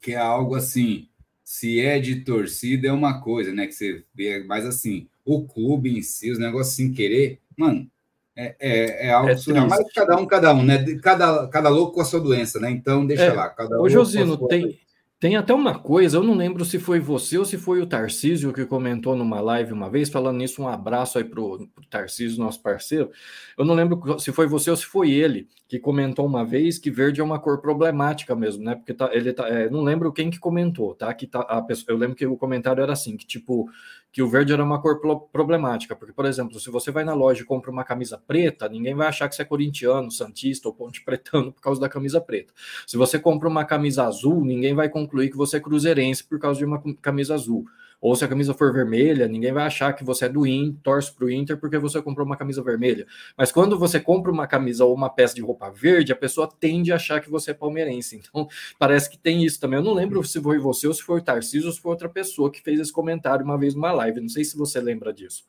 que 0.01 0.13
é 0.13 0.17
algo 0.17 0.57
assim. 0.57 1.09
Se 1.45 1.81
é 1.81 2.01
de 2.01 2.25
torcida, 2.25 2.89
é 2.89 2.93
uma 2.93 3.21
coisa, 3.21 3.53
né? 3.53 3.67
Que 3.67 3.73
você 3.73 4.05
vê, 4.13 4.43
mas 4.43 4.67
assim, 4.67 5.09
o 5.25 5.47
clube 5.47 5.97
em 5.97 6.03
si, 6.03 6.31
os 6.31 6.39
negócios 6.39 6.75
sem 6.75 6.91
querer, 6.91 7.41
mano, 7.57 7.89
é, 8.37 8.57
é, 8.59 9.07
é 9.07 9.11
algo 9.13 9.29
é 9.29 9.37
surreal. 9.37 9.69
Mas 9.69 9.93
cada 9.93 10.17
um, 10.17 10.27
cada 10.27 10.53
um, 10.53 10.65
né? 10.65 10.85
Cada, 11.01 11.47
cada 11.47 11.69
louco 11.69 11.95
com 11.95 12.01
a 12.01 12.05
sua 12.05 12.19
doença, 12.19 12.59
né? 12.59 12.71
Então, 12.71 13.07
deixa 13.07 13.25
é, 13.25 13.33
lá. 13.33 13.49
Cada 13.51 13.81
Ô, 13.81 13.89
Josino, 13.89 14.37
tem, 14.49 14.77
Tem 15.25 15.37
até 15.37 15.55
uma 15.55 15.79
coisa, 15.79 16.19
eu 16.19 16.23
não 16.23 16.35
lembro 16.35 16.67
se 16.67 16.79
foi 16.79 17.01
você 17.01 17.39
ou 17.39 17.47
se 17.47 17.57
foi 17.57 17.81
o 17.81 17.87
Tarcísio 17.87 18.53
que 18.53 18.67
comentou 18.67 19.17
numa 19.17 19.41
live 19.41 19.73
uma 19.73 19.89
vez, 19.89 20.11
falando 20.11 20.37
nisso, 20.37 20.61
um 20.61 20.69
abraço 20.69 21.17
aí 21.17 21.25
pro, 21.25 21.67
pro 21.69 21.87
Tarcísio, 21.87 22.39
nosso 22.39 22.61
parceiro. 22.61 23.11
Eu 23.57 23.65
não 23.65 23.73
lembro 23.73 24.21
se 24.21 24.31
foi 24.33 24.47
você 24.47 24.69
ou 24.69 24.77
se 24.77 24.85
foi 24.85 25.13
ele 25.13 25.49
que 25.67 25.79
comentou 25.79 26.27
uma 26.27 26.45
vez 26.45 26.79
que 26.79 26.91
verde 26.91 27.23
é 27.23 27.25
uma 27.25 27.39
cor 27.39 27.63
problemática 27.63 28.37
mesmo, 28.37 28.63
né? 28.63 28.75
Porque 28.75 28.93
tá, 28.93 29.09
ele 29.15 29.33
tá, 29.33 29.49
é, 29.49 29.71
não 29.71 29.83
lembro 29.83 30.13
quem 30.13 30.29
que 30.29 30.39
comentou, 30.39 30.95
tá? 30.95 31.15
Que 31.15 31.27
tá 31.27 31.41
a 31.41 31.63
pessoa, 31.63 31.95
eu 31.95 31.99
lembro 31.99 32.15
que 32.15 32.27
o 32.27 32.37
comentário 32.37 32.83
era 32.83 32.93
assim, 32.93 33.17
que 33.17 33.27
tipo 33.27 33.71
que 34.15 34.23
o 34.23 34.29
verde 34.29 34.53
era 34.53 34.63
uma 34.63 34.81
cor 34.81 35.01
problemática, 35.33 35.97
porque, 35.97 36.13
por 36.13 36.25
exemplo, 36.25 36.61
se 36.61 36.71
você 36.71 36.93
vai 36.93 37.03
na 37.03 37.15
loja 37.15 37.43
e 37.43 37.45
compra 37.45 37.69
uma 37.69 37.83
camisa 37.83 38.17
preta, 38.17 38.69
ninguém 38.69 38.95
vai 38.95 39.09
achar 39.09 39.29
que 39.29 39.35
você 39.35 39.43
é 39.43 39.45
corintiano, 39.45 40.09
santista 40.09 40.69
ou 40.69 40.75
ponte 40.75 41.03
pretano 41.05 41.53
por 41.53 41.61
causa 41.61 41.81
da 41.81 41.89
camisa 41.89 42.21
preta. 42.21 42.55
Se 42.87 42.97
você 42.97 43.19
compra 43.19 43.49
uma 43.49 43.65
camisa 43.65 44.05
azul, 44.05 44.45
ninguém 44.45 44.73
vai 44.73 44.89
concluir 44.89 45.31
que 45.31 45.37
você 45.37 45.57
é 45.57 45.61
cruzeirense 45.61 46.23
por 46.23 46.39
causa 46.39 46.61
de 46.61 46.65
uma 46.65 46.81
camisa 47.03 47.35
azul. 47.35 47.67
Ou 48.05 48.15
se 48.15 48.23
a 48.23 48.29
camisa 48.29 48.53
for 48.53 48.71
vermelha, 48.71 49.27
ninguém 49.27 49.51
vai 49.51 49.65
achar 49.65 49.95
que 49.95 50.05
você 50.05 50.27
é 50.27 50.29
do 50.29 50.47
Inter, 50.47 50.79
torce 50.83 51.11
para 51.11 51.25
o 51.25 51.31
Inter 51.31 51.57
porque 51.57 51.79
você 51.79 52.03
comprou 52.03 52.27
uma 52.27 52.37
camisa 52.37 52.63
vermelha. 52.63 53.07
Mas 53.35 53.51
quando 53.51 53.79
você 53.79 53.99
compra 53.99 54.31
uma 54.31 54.47
camisa 54.47 54.85
ou 54.85 54.95
uma 54.95 55.09
peça 55.09 55.35
de 55.35 55.41
roupa 55.41 55.71
verde, 55.71 56.13
a 56.13 56.17
pessoa 56.17 56.47
tende 56.47 56.93
a 56.93 56.97
achar 56.97 57.23
que 57.23 57.31
você 57.31 57.53
é 57.53 57.55
palmeirense. 57.55 58.21
Então, 58.35 58.47
parece 58.79 59.09
que 59.09 59.17
tem 59.17 59.43
isso 59.43 59.59
também. 59.59 59.79
Eu 59.79 59.85
não 59.85 59.95
lembro 59.95 60.23
se 60.23 60.39
foi 60.39 60.59
você 60.59 60.87
ou 60.87 60.93
se 60.93 61.03
foi 61.03 61.21
o 61.21 61.23
Tarcísio 61.23 61.69
ou 61.69 61.73
se 61.73 61.81
foi 61.81 61.93
outra 61.93 62.09
pessoa 62.09 62.51
que 62.51 62.61
fez 62.61 62.79
esse 62.79 62.93
comentário 62.93 63.43
uma 63.43 63.57
vez 63.57 63.75
numa 63.75 63.93
live. 63.93 64.21
Não 64.21 64.29
sei 64.29 64.45
se 64.45 64.55
você 64.55 64.81
lembra 64.81 65.11
disso. 65.11 65.45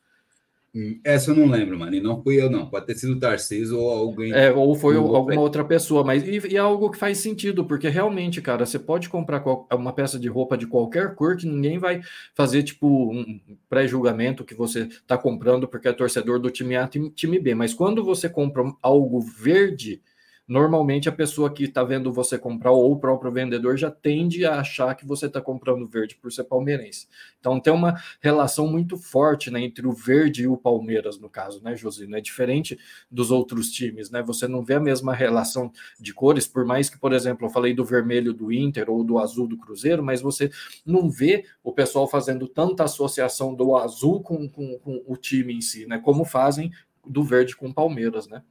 Hum, 0.76 1.00
essa 1.06 1.32
eu 1.32 1.36
não 1.38 1.48
lembro, 1.48 1.80
mano. 1.80 1.96
E 1.96 2.02
não 2.02 2.22
fui 2.22 2.42
eu, 2.42 2.50
não. 2.50 2.70
Pode 2.70 2.86
ter 2.86 2.96
sido 2.96 3.14
o 3.14 3.20
Tarcísio 3.20 3.80
ou 3.80 3.90
alguém. 3.90 4.34
É, 4.34 4.52
ou 4.52 4.76
foi 4.76 4.98
alguma 4.98 5.40
outra 5.40 5.64
pessoa. 5.64 6.04
Mas 6.04 6.28
e, 6.28 6.52
e, 6.52 6.58
é 6.58 6.60
algo 6.60 6.92
que 6.92 6.98
faz 6.98 7.18
sentido, 7.20 7.64
porque 7.64 7.88
realmente, 7.88 8.42
cara, 8.42 8.66
você 8.66 8.78
pode 8.78 9.08
comprar 9.08 9.42
uma 9.74 9.94
peça 9.94 10.20
de 10.20 10.28
roupa 10.28 10.58
de 10.58 10.68
qualquer 10.68 11.16
cor 11.16 11.38
que 11.38 11.48
ninguém 11.48 11.78
vai 11.78 12.02
fazer, 12.34 12.62
tipo, 12.64 12.88
um 13.10 13.40
pré-julgamento 13.70 14.44
que 14.44 14.54
você 14.54 14.82
está 14.82 15.18
comprando 15.18 15.66
porque 15.66 15.88
é 15.88 15.94
torcedor 15.94 16.40
do 16.40 16.52
time 16.52 16.76
A, 16.76 16.86
time 16.88 17.40
B. 17.40 17.56
Mas 17.56 17.74
quando 17.74 18.04
você 18.04 18.28
compra 18.28 18.64
algo 18.82 19.22
verde 19.22 20.02
normalmente 20.48 21.10
a 21.10 21.12
pessoa 21.12 21.52
que 21.52 21.64
está 21.64 21.84
vendo 21.84 22.14
você 22.14 22.38
comprar 22.38 22.72
ou 22.72 22.92
o 22.92 23.00
próprio 23.00 23.32
vendedor 23.32 23.78
já 23.78 23.90
tende 23.90 24.46
a 24.46 24.60
achar 24.60 24.94
que 24.96 25.06
você 25.06 25.26
está 25.26 25.42
comprando 25.42 25.88
verde 25.88 26.16
por 26.16 26.32
ser 26.32 26.44
palmeirense. 26.44 27.08
Então 27.40 27.60
tem 27.60 27.74
uma 27.74 28.00
relação 28.22 28.68
muito 28.68 28.98
forte 28.98 29.50
né, 29.50 29.62
entre 29.62 29.88
o 29.88 29.92
verde 29.92 30.44
e 30.44 30.48
o 30.48 30.58
Palmeiras, 30.58 31.20
no 31.20 31.30
caso, 31.30 31.64
né, 31.64 31.76
Josino? 31.76 32.16
É 32.16 32.22
diferente 32.22 32.78
dos 33.10 33.32
outros 33.32 33.72
times, 33.72 34.10
né? 34.10 34.22
Você 34.24 34.48
não 34.48 34.64
vê 34.64 34.76
a 34.76 34.80
mesma 34.80 35.14
relação 35.14 35.72
de 36.00 36.14
cores, 36.14 36.48
por 36.48 36.66
mais 36.66 36.90
que, 36.90 37.00
por 37.00 37.14
exemplo, 37.14 37.48
eu 37.48 37.50
falei 37.50 37.74
do 37.74 37.84
vermelho 37.84 38.34
do 38.34 38.52
Inter 38.52 38.90
ou 38.90 39.04
do 39.04 39.18
azul 39.18 39.48
do 39.48 39.58
Cruzeiro, 39.58 40.04
mas 40.04 40.22
você 40.22 40.52
não 40.86 41.10
vê 41.10 41.46
o 41.64 41.72
pessoal 41.72 42.08
fazendo 42.08 42.48
tanta 42.48 42.84
associação 42.84 43.54
do 43.54 43.76
azul 43.76 44.22
com, 44.22 44.48
com, 44.48 44.78
com 44.80 45.04
o 45.08 45.18
time 45.18 45.54
em 45.54 45.62
si, 45.62 45.86
né? 45.88 45.98
Como 45.98 46.24
fazem 46.24 46.72
do 47.06 47.24
verde 47.24 47.56
com 47.56 47.68
o 47.68 47.74
Palmeiras, 47.74 48.28
né? 48.28 48.42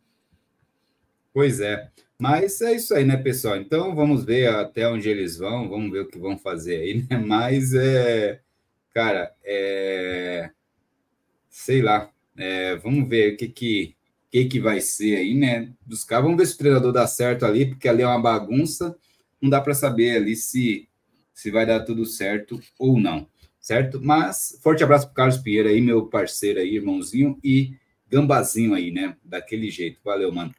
Pois 1.34 1.58
é. 1.60 1.90
Mas 2.18 2.60
é 2.60 2.74
isso 2.76 2.94
aí, 2.94 3.04
né, 3.04 3.16
pessoal? 3.16 3.56
Então 3.56 3.94
vamos 3.94 4.24
ver 4.24 4.48
até 4.48 4.88
onde 4.88 5.08
eles 5.08 5.36
vão, 5.36 5.68
vamos 5.68 5.90
ver 5.90 6.02
o 6.02 6.08
que 6.08 6.16
vão 6.18 6.38
fazer 6.38 6.76
aí, 6.76 7.04
né? 7.10 7.18
Mas 7.18 7.74
é. 7.74 8.40
Cara, 8.94 9.34
é. 9.44 10.50
Sei 11.50 11.82
lá. 11.82 12.10
É, 12.36 12.76
vamos 12.76 13.08
ver 13.08 13.34
o 13.34 13.36
que 13.36 13.48
que, 13.48 13.96
que 14.30 14.44
que 14.46 14.60
vai 14.60 14.80
ser 14.80 15.16
aí, 15.16 15.34
né? 15.34 15.72
Dos 15.84 16.04
caras. 16.04 16.24
Vamos 16.24 16.38
ver 16.38 16.46
se 16.46 16.54
o 16.54 16.58
treinador 16.58 16.92
dá 16.92 17.06
certo 17.06 17.44
ali, 17.44 17.66
porque 17.66 17.88
ali 17.88 18.02
é 18.02 18.06
uma 18.06 18.20
bagunça. 18.22 18.96
Não 19.40 19.50
dá 19.50 19.60
para 19.60 19.74
saber 19.74 20.16
ali 20.16 20.36
se, 20.36 20.88
se 21.34 21.50
vai 21.50 21.66
dar 21.66 21.80
tudo 21.84 22.06
certo 22.06 22.60
ou 22.78 22.98
não, 22.98 23.28
certo? 23.60 24.00
Mas 24.02 24.58
forte 24.62 24.84
abraço 24.84 25.06
para 25.06 25.14
Carlos 25.14 25.38
Pinheiro 25.38 25.68
aí, 25.68 25.80
meu 25.80 26.06
parceiro 26.06 26.60
aí, 26.60 26.76
irmãozinho, 26.76 27.38
e 27.44 27.76
gambazinho 28.08 28.74
aí, 28.74 28.90
né? 28.92 29.16
Daquele 29.24 29.70
jeito. 29.70 30.00
Valeu, 30.04 30.32
mano. 30.32 30.54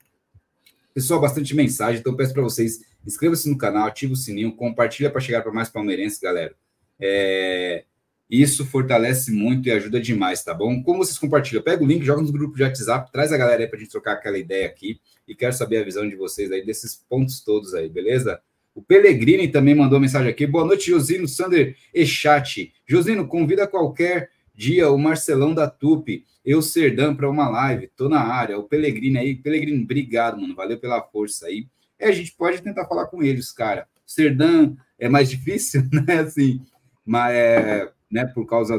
Pessoal, 0.95 1.19
bastante 1.19 1.53
mensagem, 1.53 1.99
então 1.99 2.15
peço 2.15 2.31
para 2.31 2.41
vocês, 2.41 2.79
inscreva-se 3.05 3.49
no 3.49 3.57
canal, 3.57 3.85
ative 3.85 4.13
o 4.13 4.15
sininho, 4.15 4.55
compartilha 4.55 5.09
para 5.09 5.19
chegar 5.19 5.41
para 5.41 5.51
mais 5.51 5.67
palmeirenses, 5.67 6.19
galera. 6.19 6.55
É, 6.97 7.83
isso 8.29 8.65
fortalece 8.65 9.29
muito 9.29 9.67
e 9.67 9.73
ajuda 9.73 9.99
demais, 9.99 10.41
tá 10.41 10.53
bom? 10.53 10.81
Como 10.81 10.99
vocês 10.99 11.17
compartilham? 11.17 11.61
Pega 11.61 11.83
o 11.83 11.85
link, 11.85 12.05
joga 12.05 12.21
no 12.21 12.31
grupo 12.31 12.55
de 12.55 12.63
WhatsApp, 12.63 13.11
traz 13.11 13.33
a 13.33 13.37
galera 13.37 13.61
aí 13.61 13.67
para 13.67 13.75
a 13.75 13.79
gente 13.81 13.91
trocar 13.91 14.13
aquela 14.13 14.37
ideia 14.37 14.67
aqui 14.67 15.01
e 15.27 15.35
quero 15.35 15.51
saber 15.51 15.79
a 15.79 15.83
visão 15.83 16.07
de 16.07 16.15
vocês 16.15 16.49
aí 16.49 16.65
desses 16.65 16.95
pontos 16.95 17.41
todos 17.41 17.73
aí, 17.73 17.89
beleza? 17.89 18.39
O 18.73 18.81
Pellegrini 18.81 19.49
também 19.49 19.75
mandou 19.75 19.99
mensagem 19.99 20.29
aqui. 20.29 20.47
Boa 20.47 20.63
noite, 20.63 20.91
Josino, 20.91 21.27
Sander 21.27 21.75
e 21.93 22.05
chat. 22.05 22.73
Josino, 22.87 23.27
convida 23.27 23.67
qualquer 23.67 24.29
dia 24.55 24.89
o 24.89 24.97
Marcelão 24.97 25.53
da 25.53 25.69
Tupi 25.69 26.25
eu 26.45 26.61
Serdão 26.61 27.15
para 27.15 27.29
uma 27.29 27.49
live, 27.49 27.89
tô 27.97 28.07
na 28.07 28.21
área, 28.21 28.57
o 28.57 28.63
Pelegrino 28.63 29.19
aí, 29.19 29.35
Pelegrino, 29.35 29.81
obrigado, 29.81 30.39
mano, 30.39 30.55
valeu 30.55 30.79
pela 30.79 31.01
força 31.01 31.47
aí. 31.47 31.67
É, 31.97 32.07
a 32.07 32.11
gente 32.11 32.33
pode 32.33 32.61
tentar 32.61 32.85
falar 32.85 33.07
com 33.07 33.23
eles, 33.23 33.51
cara. 33.51 33.87
Serdão 34.05 34.77
é 34.99 35.09
mais 35.09 35.27
difícil, 35.31 35.81
né, 35.91 36.19
assim, 36.19 36.61
mas 37.03 37.33
é, 37.33 37.91
né, 38.11 38.25
por 38.27 38.45
causa 38.45 38.77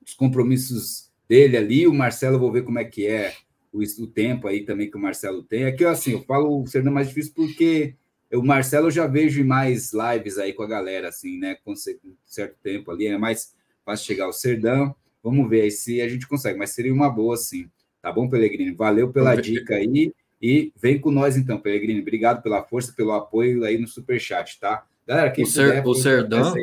dos 0.00 0.14
compromissos 0.14 1.12
dele 1.28 1.58
ali, 1.58 1.86
o 1.86 1.92
Marcelo, 1.92 2.36
eu 2.36 2.40
vou 2.40 2.50
ver 2.50 2.62
como 2.62 2.78
é 2.78 2.84
que 2.86 3.06
é 3.06 3.34
o, 3.70 3.82
o 3.82 4.06
tempo 4.06 4.48
aí 4.48 4.64
também 4.64 4.90
que 4.90 4.96
o 4.96 5.00
Marcelo 5.00 5.42
tem. 5.42 5.66
Aqui, 5.66 5.84
assim, 5.84 6.12
eu 6.12 6.22
falo 6.22 6.62
o 6.62 6.66
Serdão 6.66 6.90
é 6.90 6.94
mais 6.94 7.08
difícil 7.08 7.34
porque 7.34 7.94
o 8.32 8.42
Marcelo 8.42 8.86
eu 8.86 8.90
já 8.90 9.06
vejo 9.06 9.42
em 9.42 9.44
mais 9.44 9.92
lives 9.92 10.38
aí 10.38 10.54
com 10.54 10.62
a 10.62 10.68
galera, 10.68 11.08
assim, 11.08 11.38
né, 11.38 11.54
com 11.62 11.74
certo 11.76 12.56
tempo 12.62 12.90
ali, 12.90 13.08
é 13.08 13.18
mais 13.18 13.54
fácil 13.88 14.06
chegar 14.06 14.26
ao 14.26 14.32
Serdão. 14.34 14.94
Vamos 15.22 15.48
ver 15.48 15.62
aí 15.62 15.70
se 15.70 16.02
a 16.02 16.08
gente 16.08 16.28
consegue, 16.28 16.58
mas 16.58 16.70
seria 16.70 16.92
uma 16.92 17.08
boa, 17.08 17.36
sim. 17.38 17.70
Tá 18.02 18.12
bom, 18.12 18.28
Pelegrino? 18.28 18.76
Valeu 18.76 19.10
pela 19.10 19.34
dica 19.34 19.76
aí 19.76 20.12
e 20.40 20.72
vem 20.76 21.00
com 21.00 21.10
nós 21.10 21.36
então, 21.38 21.58
Pelegrino. 21.58 22.00
Obrigado 22.00 22.42
pela 22.42 22.62
força, 22.62 22.92
pelo 22.92 23.12
apoio 23.12 23.64
aí 23.64 23.78
no 23.78 23.88
Superchat, 23.88 24.60
tá? 24.60 24.84
Galera, 25.06 25.30
quem 25.30 25.44
o, 25.44 25.48
puder, 25.48 25.86
o 25.86 25.94
Serdão... 25.94 26.54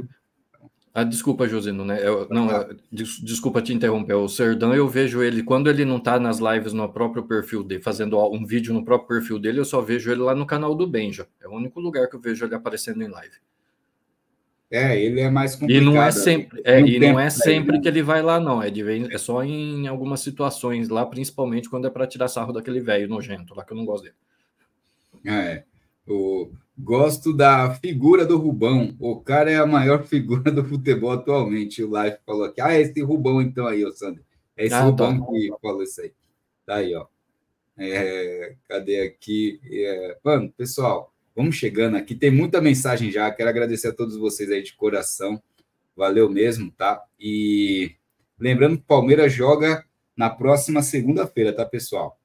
Ah, 0.94 1.04
desculpa, 1.04 1.46
Josino, 1.46 1.84
né? 1.84 2.00
Eu, 2.02 2.26
não, 2.30 2.50
eu, 2.50 2.78
desculpa 2.90 3.62
te 3.62 3.74
interromper. 3.74 4.14
O 4.14 4.30
Serdão, 4.30 4.74
eu 4.74 4.88
vejo 4.88 5.22
ele, 5.22 5.44
quando 5.44 5.70
ele 5.70 5.84
não 5.84 6.00
tá 6.00 6.18
nas 6.18 6.40
lives 6.40 6.72
no 6.72 6.88
próprio 6.88 7.24
perfil 7.24 7.66
dele, 7.66 7.82
fazendo 7.82 8.18
um 8.32 8.46
vídeo 8.46 8.74
no 8.74 8.86
próprio 8.86 9.20
perfil 9.20 9.38
dele, 9.38 9.60
eu 9.60 9.66
só 9.66 9.82
vejo 9.82 10.10
ele 10.10 10.22
lá 10.22 10.34
no 10.34 10.46
canal 10.46 10.74
do 10.74 10.88
Benja. 10.88 11.28
É 11.42 11.50
o 11.50 11.52
único 11.52 11.82
lugar 11.82 12.08
que 12.08 12.16
eu 12.16 12.22
vejo 12.22 12.46
ele 12.46 12.56
aparecendo 12.56 13.04
em 13.04 13.10
live. 13.10 13.36
É, 14.72 15.00
ele 15.00 15.22
é 15.22 15.30
mais 15.30 15.56
complicado. 15.56 15.82
E 15.82 15.86
não 15.86 16.02
é 16.02 16.12
sempre, 16.12 16.62
é, 16.66 16.82
e 16.82 17.00
não 17.00 17.20
é 17.20 17.30
sempre 17.30 17.80
que 17.80 17.88
ele 17.88 18.02
vai 18.02 18.22
lá, 18.22 18.40
não. 18.40 18.62
É, 18.62 18.70
de 18.70 18.84
é 19.14 19.18
só 19.18 19.44
em 19.44 19.88
algumas 19.88 20.22
situações 20.22 20.90
lá, 20.90 21.06
principalmente 21.06 21.70
quando 21.70 21.88
é 21.88 21.90
para 21.90 22.08
tirar 22.08 22.28
sarro 22.28 22.52
daquele 22.52 22.80
velho 22.80 23.08
nojento 23.08 23.54
lá 23.56 23.64
que 23.64 23.74
eu 23.74 23.78
não 23.78 23.86
gosto 23.86 24.04
dele. 24.04 24.16
É. 25.26 25.64
O, 26.08 26.50
gosto 26.78 27.34
da 27.34 27.74
figura 27.76 28.26
do 28.26 28.38
Rubão. 28.38 28.96
O 29.00 29.20
cara 29.20 29.52
é 29.52 29.58
a 29.58 29.66
maior 29.66 30.04
figura 30.06 30.52
do 30.52 30.64
futebol 30.64 31.12
atualmente. 31.12 31.84
O 31.84 32.02
Life 32.02 32.20
falou 32.26 32.46
aqui. 32.46 32.62
Ah, 32.62 32.74
é 32.74 32.82
esse 32.82 33.02
Rubão, 33.02 33.42
então, 33.42 33.68
aí, 33.68 33.86
ô 33.86 33.92
Sandro. 33.92 34.24
É 34.58 34.66
esse 34.66 34.76
ah, 34.76 34.80
tá. 34.80 34.86
Rubão 34.86 35.20
tá. 35.20 35.32
que 35.32 35.52
falou 35.62 35.84
isso 35.84 36.02
aí. 36.02 36.12
Tá 36.66 36.76
aí, 36.76 36.96
ó. 36.96 37.06
É, 37.78 38.56
cadê 38.68 39.02
aqui? 39.02 39.60
É, 39.70 40.18
mano, 40.24 40.52
pessoal, 40.56 41.14
Vamos 41.36 41.58
chegando 41.58 41.98
aqui, 41.98 42.16
tem 42.16 42.32
muita 42.32 42.62
mensagem 42.62 43.12
já. 43.12 43.30
Quero 43.30 43.50
agradecer 43.50 43.90
a 43.90 43.94
todos 43.94 44.16
vocês 44.16 44.50
aí 44.50 44.64
de 44.64 44.74
coração. 44.74 45.42
Valeu 45.96 46.30
mesmo, 46.30 46.72
tá? 46.72 47.04
E 47.20 47.92
lembrando 48.40 48.78
que 48.78 48.84
Palmeiras 48.84 49.34
joga 49.34 49.86
na 50.16 50.30
próxima 50.30 50.82
segunda-feira, 50.82 51.52
tá, 51.52 51.66
pessoal? 51.66 52.18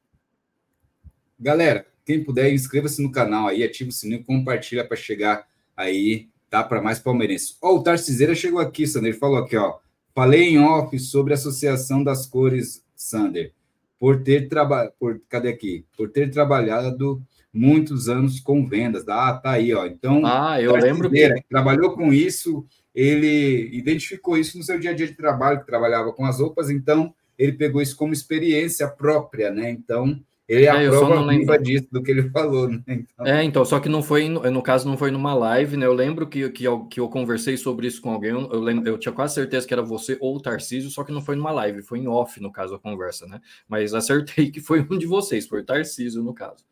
Galera, 1.39 1.87
quem 2.05 2.23
puder, 2.23 2.53
inscreva-se 2.53 3.03
no 3.03 3.11
canal 3.11 3.49
aí, 3.49 3.65
ativa 3.65 3.91
o 3.91 3.93
sininho, 3.93 4.25
compartilha 4.25 4.87
para 4.87 4.97
chegar 4.97 5.49
aí, 5.77 6.29
tá? 6.49 6.63
Para 6.63 6.81
mais 6.81 7.01
palmeirenses. 7.01 7.57
Ó, 7.61 7.77
o 7.77 7.83
Tarciseira 7.83 8.35
chegou 8.35 8.61
aqui, 8.61 8.87
Sander, 8.87 9.19
falou 9.19 9.39
aqui, 9.39 9.57
ó. 9.57 9.79
Falei 10.15 10.51
em 10.51 10.59
off 10.59 10.97
sobre 10.99 11.33
a 11.33 11.37
Associação 11.37 12.05
das 12.05 12.27
Cores, 12.27 12.85
Sander, 12.95 13.53
por 13.99 14.23
ter 14.23 14.49
trabalhado, 14.49 14.95
cadê 15.29 15.49
aqui? 15.49 15.85
Por 15.97 16.11
ter 16.11 16.31
trabalhado 16.31 17.23
muitos 17.53 18.09
anos 18.09 18.41
com 18.41 18.67
vendas. 18.67 19.07
Ah, 19.09 19.35
tá 19.35 19.53
aí, 19.53 19.75
ó. 19.75 19.87
Então, 19.87 20.23
ah, 20.25 20.61
eu 20.61 20.75
lembro 20.75 21.11
que 21.11 21.43
trabalhou 21.49 21.93
com 21.95 22.13
isso, 22.13 22.67
ele 22.95 23.71
identificou 23.73 24.37
isso 24.37 24.57
no 24.57 24.65
seu 24.65 24.79
dia 24.79 24.91
a 24.91 24.95
dia 24.95 25.07
de 25.07 25.15
trabalho, 25.15 25.61
que 25.61 25.67
trabalhava 25.67 26.13
com 26.13 26.25
as 26.25 26.41
roupas, 26.41 26.71
então 26.71 27.15
ele 27.39 27.53
pegou 27.53 27.81
isso 27.81 27.97
como 27.97 28.13
experiência 28.13 28.87
própria, 28.89 29.51
né? 29.51 29.71
Então, 29.71 30.21
ele 30.51 30.65
é, 30.65 30.69
é 30.69 30.87
a 30.87 30.91
prova 30.91 31.29
viva 31.29 31.57
disso, 31.59 31.87
do 31.93 32.03
que 32.03 32.11
ele 32.11 32.29
falou, 32.31 32.69
né? 32.69 32.83
Então... 32.89 33.25
É, 33.25 33.45
então, 33.45 33.65
só 33.65 33.79
que 33.79 33.89
não 33.89 34.03
foi, 34.03 34.29
no 34.29 34.61
caso, 34.61 34.89
não 34.89 34.99
foi 34.99 35.13
numa 35.13 35.33
live, 35.33 35.77
né? 35.77 35.87
Eu 35.87 35.95
lembro 35.95 36.27
que, 36.27 36.51
que, 36.51 36.65
eu, 36.65 36.87
que 36.87 36.99
eu 36.99 37.09
conversei 37.09 37.57
sobre 37.57 37.87
isso 37.87 38.03
com 38.03 38.11
alguém, 38.11 38.31
eu, 38.31 38.61
lembro, 38.61 38.89
eu 38.89 38.99
tinha 38.99 39.13
quase 39.13 39.35
certeza 39.35 39.65
que 39.67 39.73
era 39.73 39.81
você 39.81 40.19
ou 40.21 40.37
o 40.37 40.41
Tarcísio, 40.41 40.91
só 40.91 41.05
que 41.05 41.13
não 41.13 41.23
foi 41.23 41.37
numa 41.37 41.53
live, 41.53 41.83
foi 41.83 42.01
em 42.01 42.09
off, 42.09 42.43
no 42.43 42.51
caso, 42.51 42.75
a 42.75 42.81
conversa, 42.81 43.29
né? 43.29 43.41
Mas 43.69 43.95
acertei 43.95 44.51
que 44.51 44.61
foi 44.61 44.81
um 44.91 44.99
de 44.99 45.07
vocês, 45.07 45.47
foi 45.47 45.61
o 45.61 45.65
Tarcísio, 45.65 46.21
no 46.23 46.35
caso. 46.35 46.65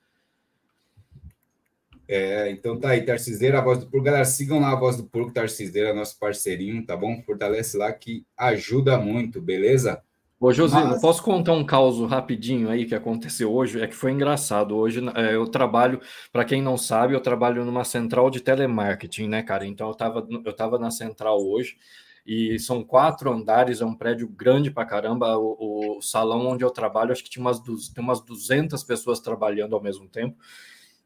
É, 2.08 2.50
então 2.50 2.80
tá 2.80 2.90
aí, 2.90 3.02
Tarciseira, 3.02 3.58
a 3.58 3.62
voz 3.62 3.80
do 3.80 3.86
Porco. 3.86 4.06
Galera, 4.06 4.24
sigam 4.24 4.60
lá 4.60 4.72
a 4.72 4.76
voz 4.76 4.96
do 4.96 5.04
Porco, 5.04 5.30
Tarciseira, 5.30 5.92
nosso 5.92 6.18
parceirinho, 6.18 6.84
tá 6.86 6.96
bom? 6.96 7.22
Fortalece 7.22 7.76
lá 7.76 7.92
que 7.92 8.24
ajuda 8.34 8.96
muito, 8.96 9.42
beleza? 9.42 10.02
Ô, 10.40 10.52
José, 10.52 10.82
Mas... 10.82 11.02
posso 11.02 11.22
contar 11.22 11.52
um 11.52 11.64
caso 11.64 12.06
rapidinho 12.06 12.70
aí 12.70 12.86
que 12.86 12.94
aconteceu 12.94 13.52
hoje? 13.52 13.80
É 13.82 13.86
que 13.86 13.94
foi 13.94 14.12
engraçado. 14.12 14.74
Hoje 14.74 15.02
é, 15.16 15.34
eu 15.34 15.46
trabalho, 15.48 16.00
para 16.32 16.44
quem 16.44 16.62
não 16.62 16.78
sabe, 16.78 17.12
eu 17.12 17.20
trabalho 17.20 17.64
numa 17.64 17.84
central 17.84 18.30
de 18.30 18.40
telemarketing, 18.40 19.28
né, 19.28 19.42
cara? 19.42 19.66
Então 19.66 19.88
eu 19.88 19.94
tava, 19.94 20.26
eu 20.44 20.52
tava 20.54 20.78
na 20.78 20.90
central 20.90 21.44
hoje 21.44 21.76
e 22.24 22.58
são 22.58 22.84
quatro 22.84 23.32
andares, 23.32 23.80
é 23.80 23.84
um 23.84 23.94
prédio 23.94 24.28
grande 24.28 24.70
pra 24.70 24.86
caramba. 24.86 25.36
O, 25.36 25.98
o 25.98 26.00
salão 26.00 26.46
onde 26.46 26.64
eu 26.64 26.70
trabalho, 26.70 27.10
acho 27.10 27.24
que 27.24 27.30
tinha 27.30 27.42
umas, 27.42 27.60
tem 27.60 28.02
umas 28.02 28.20
200 28.20 28.82
pessoas 28.84 29.20
trabalhando 29.20 29.74
ao 29.74 29.82
mesmo 29.82 30.08
tempo. 30.08 30.38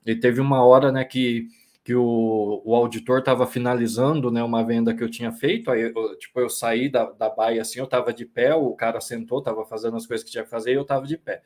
E 0.05 0.17
teve 0.17 0.41
uma 0.41 0.65
hora, 0.65 0.91
né, 0.91 1.05
que, 1.05 1.49
que 1.85 1.95
o, 1.95 2.63
o 2.65 2.75
auditor 2.75 3.21
estava 3.21 3.47
finalizando, 3.47 4.31
né, 4.31 4.43
uma 4.43 4.65
venda 4.65 4.95
que 4.95 5.03
eu 5.03 5.11
tinha 5.11 5.33
feito, 5.33 5.71
aí, 5.71 5.93
eu, 5.95 6.19
tipo, 6.19 6.41
eu 6.41 6.51
saí 6.51 6.89
da, 6.89 7.11
da 7.11 7.29
baia 7.31 7.63
assim, 7.63 7.79
eu 7.79 7.85
estava 7.85 8.13
de 8.13 8.25
pé, 8.27 8.55
o 8.55 8.75
cara 8.75 9.01
sentou, 9.01 9.39
estava 9.39 9.65
fazendo 9.65 9.97
as 9.97 10.07
coisas 10.07 10.25
que 10.25 10.31
tinha 10.33 10.45
que 10.45 10.51
fazer 10.51 10.73
e 10.73 10.75
eu 10.75 10.83
estava 10.83 11.07
de 11.07 11.17
pé. 11.17 11.43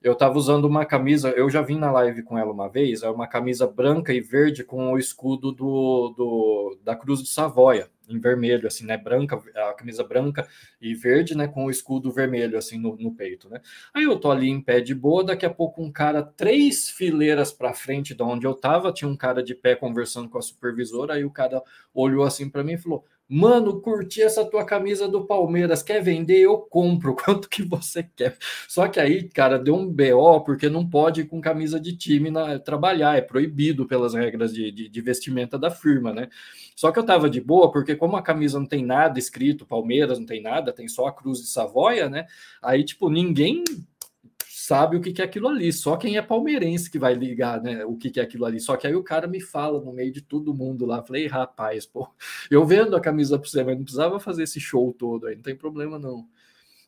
Eu 0.00 0.12
estava 0.12 0.38
usando 0.38 0.64
uma 0.66 0.84
camisa, 0.86 1.30
eu 1.30 1.50
já 1.50 1.60
vim 1.60 1.76
na 1.76 1.90
live 1.90 2.22
com 2.22 2.38
ela 2.38 2.52
uma 2.52 2.68
vez, 2.68 3.02
é 3.02 3.10
uma 3.10 3.26
camisa 3.26 3.66
branca 3.66 4.12
e 4.12 4.20
verde 4.20 4.62
com 4.62 4.92
o 4.92 4.98
escudo 4.98 5.50
do, 5.50 6.14
do 6.16 6.78
da 6.84 6.94
Cruz 6.94 7.22
de 7.22 7.28
Savoia, 7.28 7.90
em 8.08 8.18
vermelho, 8.18 8.66
assim, 8.66 8.84
né? 8.86 8.96
Branca, 8.96 9.40
a 9.54 9.74
camisa 9.74 10.02
branca 10.04 10.46
e 10.80 10.94
verde, 10.94 11.36
né? 11.36 11.46
Com 11.48 11.66
o 11.66 11.70
escudo 11.70 12.10
vermelho, 12.10 12.56
assim, 12.58 12.78
no, 12.78 12.96
no 12.96 13.14
peito, 13.14 13.48
né? 13.48 13.60
Aí 13.92 14.04
eu 14.04 14.18
tô 14.18 14.30
ali 14.30 14.48
em 14.48 14.60
pé 14.60 14.80
de 14.80 14.94
boa, 14.94 15.24
daqui 15.24 15.46
a 15.46 15.50
pouco 15.50 15.82
um 15.82 15.92
cara, 15.92 16.22
três 16.22 16.88
fileiras 16.88 17.52
para 17.52 17.74
frente 17.74 18.14
de 18.14 18.22
onde 18.22 18.46
eu 18.46 18.54
tava, 18.54 18.92
tinha 18.92 19.08
um 19.08 19.16
cara 19.16 19.42
de 19.42 19.54
pé 19.54 19.74
conversando 19.74 20.28
com 20.28 20.38
a 20.38 20.42
supervisora, 20.42 21.14
aí 21.14 21.24
o 21.24 21.30
cara 21.30 21.62
olhou 21.94 22.24
assim 22.24 22.48
para 22.48 22.64
mim 22.64 22.72
e 22.74 22.78
falou: 22.78 23.04
Mano, 23.30 23.78
curti 23.82 24.22
essa 24.22 24.42
tua 24.42 24.64
camisa 24.64 25.06
do 25.06 25.26
Palmeiras. 25.26 25.82
Quer 25.82 26.02
vender? 26.02 26.38
Eu 26.40 26.58
compro. 26.58 27.12
Quanto 27.22 27.46
que 27.46 27.62
você 27.62 28.02
quer? 28.02 28.38
Só 28.66 28.88
que 28.88 28.98
aí, 28.98 29.28
cara, 29.28 29.58
deu 29.58 29.74
um 29.74 29.86
BO, 29.86 30.40
porque 30.44 30.70
não 30.70 30.88
pode 30.88 31.20
ir 31.20 31.26
com 31.26 31.38
camisa 31.38 31.78
de 31.78 31.94
time 31.94 32.30
na, 32.30 32.58
trabalhar. 32.58 33.18
É 33.18 33.20
proibido 33.20 33.86
pelas 33.86 34.14
regras 34.14 34.54
de, 34.54 34.72
de, 34.72 34.88
de, 34.88 35.00
vestimenta 35.02 35.58
da 35.58 35.70
firma, 35.70 36.10
né? 36.14 36.30
Só 36.74 36.90
que 36.90 36.98
eu 36.98 37.04
tava 37.04 37.28
de 37.28 37.40
boa, 37.40 37.70
porque 37.70 37.94
como 37.94 38.16
a 38.16 38.22
camisa 38.22 38.58
não 38.58 38.66
tem 38.66 38.82
nada 38.82 39.18
escrito, 39.18 39.66
Palmeiras 39.66 40.18
não 40.18 40.26
tem 40.26 40.40
nada, 40.40 40.72
tem 40.72 40.88
só 40.88 41.06
a 41.06 41.12
Cruz 41.12 41.40
de 41.40 41.48
Savoia, 41.48 42.08
né? 42.08 42.26
Aí, 42.62 42.82
tipo, 42.82 43.10
ninguém 43.10 43.62
sabe 44.68 44.98
o 44.98 45.00
que, 45.00 45.22
é 45.22 45.24
aquilo 45.24 45.48
ali. 45.48 45.72
Só 45.72 45.96
quem 45.96 46.18
é 46.18 46.22
palmeirense 46.22 46.90
que 46.90 46.98
vai 46.98 47.14
ligar, 47.14 47.62
né? 47.62 47.86
O 47.86 47.96
que, 47.96 48.20
é 48.20 48.22
aquilo 48.22 48.44
ali. 48.44 48.60
Só 48.60 48.76
que 48.76 48.86
aí 48.86 48.94
o 48.94 49.02
cara 49.02 49.26
me 49.26 49.40
fala 49.40 49.80
no 49.80 49.92
meio 49.94 50.12
de 50.12 50.20
todo 50.20 50.52
mundo 50.52 50.84
lá. 50.84 51.02
Falei, 51.02 51.26
rapaz, 51.26 51.86
pô, 51.86 52.06
eu 52.50 52.64
vendo 52.66 52.94
a 52.94 53.00
camisa 53.00 53.38
para 53.38 53.48
você, 53.48 53.64
mas 53.64 53.76
não 53.76 53.82
precisava 53.82 54.20
fazer 54.20 54.42
esse 54.42 54.60
show 54.60 54.92
todo 54.92 55.26
aí, 55.26 55.36
não 55.36 55.42
tem 55.42 55.56
problema 55.56 55.98
não. 55.98 56.28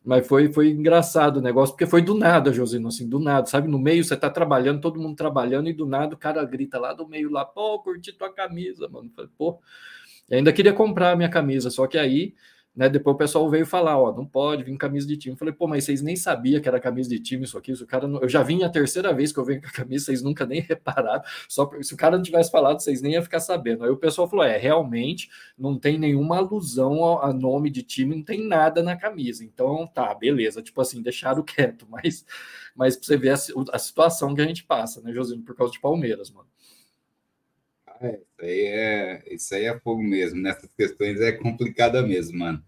Mas 0.05 0.27
foi, 0.27 0.53
foi 0.53 0.71
engraçado 0.71 1.39
o 1.39 1.43
negócio, 1.43 1.75
porque 1.75 1.87
foi 1.87 2.03
do 2.03 2.15
nada, 2.15 2.53
Josino, 2.53 2.89
assim, 2.89 3.09
do 3.09 3.19
nada, 3.19 3.47
sabe? 3.47 3.69
No 3.69 3.79
meio 3.79 4.03
você 4.03 4.17
tá 4.17 4.31
trabalhando, 4.31 4.81
todo 4.81 5.01
mundo 5.01 5.17
trabalhando, 5.17 5.69
e 5.69 5.75
do 5.75 5.87
nada 5.87 6.15
o 6.15 6.19
cara 6.19 6.43
grita 6.45 6.79
lá 6.79 6.95
do 6.95 7.07
meio 7.07 7.31
lá, 7.31 7.45
pô, 7.45 7.79
curti 7.81 8.13
tua 8.13 8.33
camisa, 8.33 8.89
mano. 8.89 9.11
Falei, 9.15 9.31
pô, 9.37 9.59
e 10.31 10.37
ainda 10.37 10.53
queria 10.53 10.73
comprar 10.73 11.13
a 11.13 11.17
minha 11.17 11.29
camisa, 11.29 11.71
só 11.71 11.87
que 11.87 11.99
aí 11.99 12.35
né? 12.75 12.89
Depois 12.89 13.15
o 13.15 13.19
pessoal 13.19 13.49
veio 13.51 13.67
falar, 13.67 13.99
ó, 13.99 14.15
não 14.15 14.25
pode 14.25 14.63
vir 14.63 14.77
camisa 14.77 15.07
de 15.07 15.17
time. 15.17 15.35
Eu 15.35 15.39
falei, 15.39 15.53
pô, 15.53 15.67
mas 15.67 15.85
vocês 15.85 16.01
nem 16.03 16.15
sabiam 16.15 16.61
que 16.61 16.69
era 16.69 16.79
camisa 16.79 17.11
de 17.11 17.19
time 17.19 17.45
isso 17.45 17.59
aqui. 17.59 17.73
Isso, 17.73 17.85
o 17.85 17.87
cara 17.87 18.07
não... 18.07 18.21
Eu 18.21 18.29
já 18.29 18.43
vim 18.43 18.63
a 18.63 18.69
terceira 18.69 19.13
vez 19.13 19.33
que 19.33 19.39
eu 19.39 19.45
venho 19.45 19.61
com 19.61 19.69
a 19.69 19.73
camisa, 19.73 20.07
vocês 20.07 20.23
nunca 20.23 20.47
nem 20.47 20.61
repararam. 20.63 21.23
Só 21.49 21.69
se 21.83 21.93
o 21.93 21.97
cara 21.97 22.17
não 22.17 22.23
tivesse 22.23 22.51
falado, 22.51 22.81
vocês 22.81 23.03
nem 23.03 23.13
iam 23.15 23.23
ficar 23.23 23.41
sabendo. 23.41 23.85
Aí 23.85 23.91
o 23.91 23.97
pessoal 23.97 24.29
falou, 24.29 24.45
é, 24.45 24.57
realmente 24.57 25.29
não 25.59 25.79
tem 25.79 25.99
nenhuma 25.99 26.39
alusão 26.39 27.21
a 27.21 27.33
nome 27.33 27.71
de 27.71 27.83
time, 27.83 28.17
não 28.17 28.25
tem 28.25 28.47
nada 28.47 28.83
na 28.83 28.97
camisa. 28.97 29.45
Então, 29.45 29.87
tá, 29.87 30.15
beleza. 30.15 30.63
Tipo 30.63 30.81
assim, 30.81 31.03
deixaram 31.03 31.43
quieto, 31.45 31.87
mas, 31.89 32.25
mas 32.75 32.97
pra 32.97 33.07
você 33.07 33.17
ver 33.17 33.31
a, 33.31 33.37
a 33.73 33.79
situação 33.79 34.35
que 34.35 34.41
a 34.41 34.47
gente 34.47 34.65
passa, 34.65 35.01
né, 35.01 35.13
Josino, 35.13 35.43
por 35.43 35.57
causa 35.57 35.73
de 35.73 35.81
Palmeiras, 35.81 36.31
mano. 36.31 36.49
É, 38.01 38.15
isso 38.15 38.41
aí 38.41 38.67
é, 38.67 39.23
isso 39.31 39.55
aí 39.55 39.65
é 39.67 39.79
fogo 39.79 40.03
mesmo. 40.03 40.41
Nessas 40.41 40.71
questões 40.75 41.21
é 41.21 41.33
complicada 41.33 42.03
mesmo, 42.03 42.39
mano. 42.39 42.63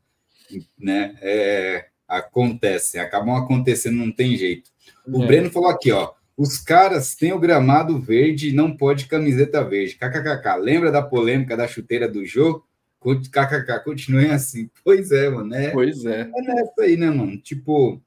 Né? 0.79 1.17
É, 1.23 1.87
acontece, 2.07 2.99
acabam 2.99 3.35
acontecendo, 3.35 3.97
não 3.97 4.13
tem 4.13 4.37
jeito. 4.37 4.71
O 5.07 5.23
é. 5.23 5.27
Breno 5.27 5.51
falou 5.51 5.71
aqui, 5.71 5.91
ó. 5.91 6.13
Os 6.37 6.59
caras 6.59 7.15
têm 7.15 7.33
o 7.33 7.39
gramado 7.39 7.99
verde 7.99 8.49
e 8.49 8.53
não 8.53 8.77
pode 8.77 9.07
camiseta 9.07 9.65
verde. 9.65 9.97
KKKK. 9.97 10.57
Lembra 10.59 10.91
da 10.91 11.03
polêmica 11.03 11.57
da 11.57 11.69
chuteira 11.69 12.09
do 12.09 12.25
jogo? 12.25 12.67
KKK, 13.01 13.81
continuem 13.85 14.31
assim. 14.31 14.71
Pois 14.85 15.11
é, 15.11 15.29
mano. 15.29 15.49
Né? 15.49 15.71
Pois 15.71 16.05
é. 16.05 16.31
É 16.35 16.43
nessa 16.43 16.83
aí, 16.83 16.97
né, 16.97 17.11
mano? 17.11 17.37
Tipo, 17.39 18.01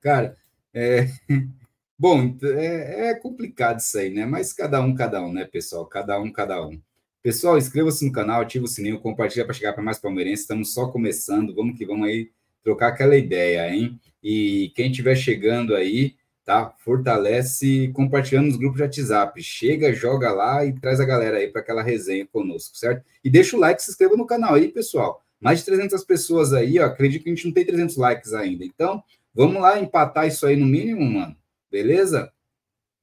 cara, 0.00 0.36
é. 0.74 1.08
Bom, 2.02 2.36
é, 2.42 3.10
é, 3.10 3.14
complicado 3.14 3.78
isso 3.78 3.96
aí, 3.96 4.10
né? 4.10 4.26
Mas 4.26 4.52
cada 4.52 4.80
um, 4.80 4.92
cada 4.92 5.22
um, 5.24 5.32
né, 5.32 5.44
pessoal? 5.44 5.86
Cada 5.86 6.18
um, 6.20 6.32
cada 6.32 6.60
um. 6.66 6.80
Pessoal, 7.22 7.56
inscreva-se 7.56 8.04
no 8.04 8.10
canal, 8.10 8.40
ativa 8.40 8.64
o 8.64 8.68
sininho, 8.68 8.98
compartilha 8.98 9.44
para 9.44 9.54
chegar 9.54 9.72
para 9.72 9.84
mais 9.84 10.00
palmeirenses. 10.00 10.40
Estamos 10.40 10.74
só 10.74 10.88
começando, 10.88 11.54
vamos 11.54 11.78
que 11.78 11.86
vamos 11.86 12.08
aí 12.08 12.32
trocar 12.64 12.88
aquela 12.88 13.16
ideia, 13.16 13.72
hein? 13.72 14.00
E 14.20 14.72
quem 14.74 14.90
estiver 14.90 15.14
chegando 15.14 15.76
aí, 15.76 16.16
tá? 16.44 16.74
Fortalece 16.80 17.92
compartilhando 17.94 18.46
nos 18.46 18.56
grupos 18.56 18.78
de 18.78 18.82
WhatsApp. 18.82 19.40
Chega, 19.40 19.92
joga 19.94 20.32
lá 20.32 20.66
e 20.66 20.72
traz 20.72 20.98
a 20.98 21.04
galera 21.04 21.36
aí 21.36 21.52
para 21.52 21.60
aquela 21.60 21.84
resenha 21.84 22.26
conosco, 22.26 22.76
certo? 22.76 23.04
E 23.22 23.30
deixa 23.30 23.56
o 23.56 23.60
like, 23.60 23.80
se 23.80 23.92
inscreva 23.92 24.16
no 24.16 24.26
canal 24.26 24.54
aí, 24.54 24.66
pessoal. 24.66 25.22
Mais 25.40 25.60
de 25.60 25.66
300 25.66 26.02
pessoas 26.02 26.52
aí, 26.52 26.80
ó. 26.80 26.86
Acredito 26.86 27.22
que 27.22 27.30
a 27.30 27.32
gente 27.32 27.46
não 27.46 27.54
tem 27.54 27.64
300 27.64 27.96
likes 27.96 28.32
ainda. 28.34 28.64
Então, 28.64 29.04
vamos 29.32 29.62
lá 29.62 29.78
empatar 29.78 30.26
isso 30.26 30.44
aí 30.44 30.56
no 30.56 30.66
mínimo, 30.66 31.08
mano. 31.08 31.40
Beleza? 31.72 32.30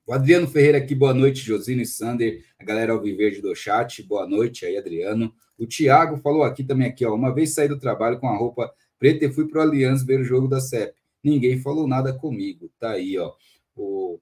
O 0.05 0.13
Adriano 0.13 0.47
Ferreira 0.47 0.77
aqui, 0.77 0.93
boa 0.93 1.11
noite, 1.11 1.39
Josino 1.39 1.81
e 1.81 1.87
Sander, 1.87 2.45
a 2.59 2.63
galera 2.63 2.93
ao 2.93 3.01
viver 3.01 3.41
do 3.41 3.55
chat, 3.55 4.03
boa 4.03 4.27
noite 4.27 4.63
aí, 4.63 4.77
Adriano. 4.77 5.33
O 5.57 5.65
Thiago 5.65 6.17
falou 6.17 6.43
aqui 6.43 6.63
também 6.63 6.87
aqui, 6.87 7.03
ó, 7.03 7.15
uma 7.15 7.33
vez 7.33 7.55
saí 7.55 7.67
do 7.67 7.79
trabalho 7.79 8.19
com 8.19 8.27
a 8.27 8.37
roupa 8.37 8.71
preta 8.99 9.25
e 9.25 9.33
fui 9.33 9.47
pro 9.47 9.59
Allianz 9.59 10.03
ver 10.03 10.19
o 10.19 10.23
jogo 10.23 10.47
da 10.47 10.61
CEP. 10.61 10.93
Ninguém 11.23 11.59
falou 11.59 11.87
nada 11.87 12.13
comigo. 12.13 12.71
Tá 12.79 12.91
aí, 12.91 13.17
ó. 13.17 13.33
O 13.75 14.19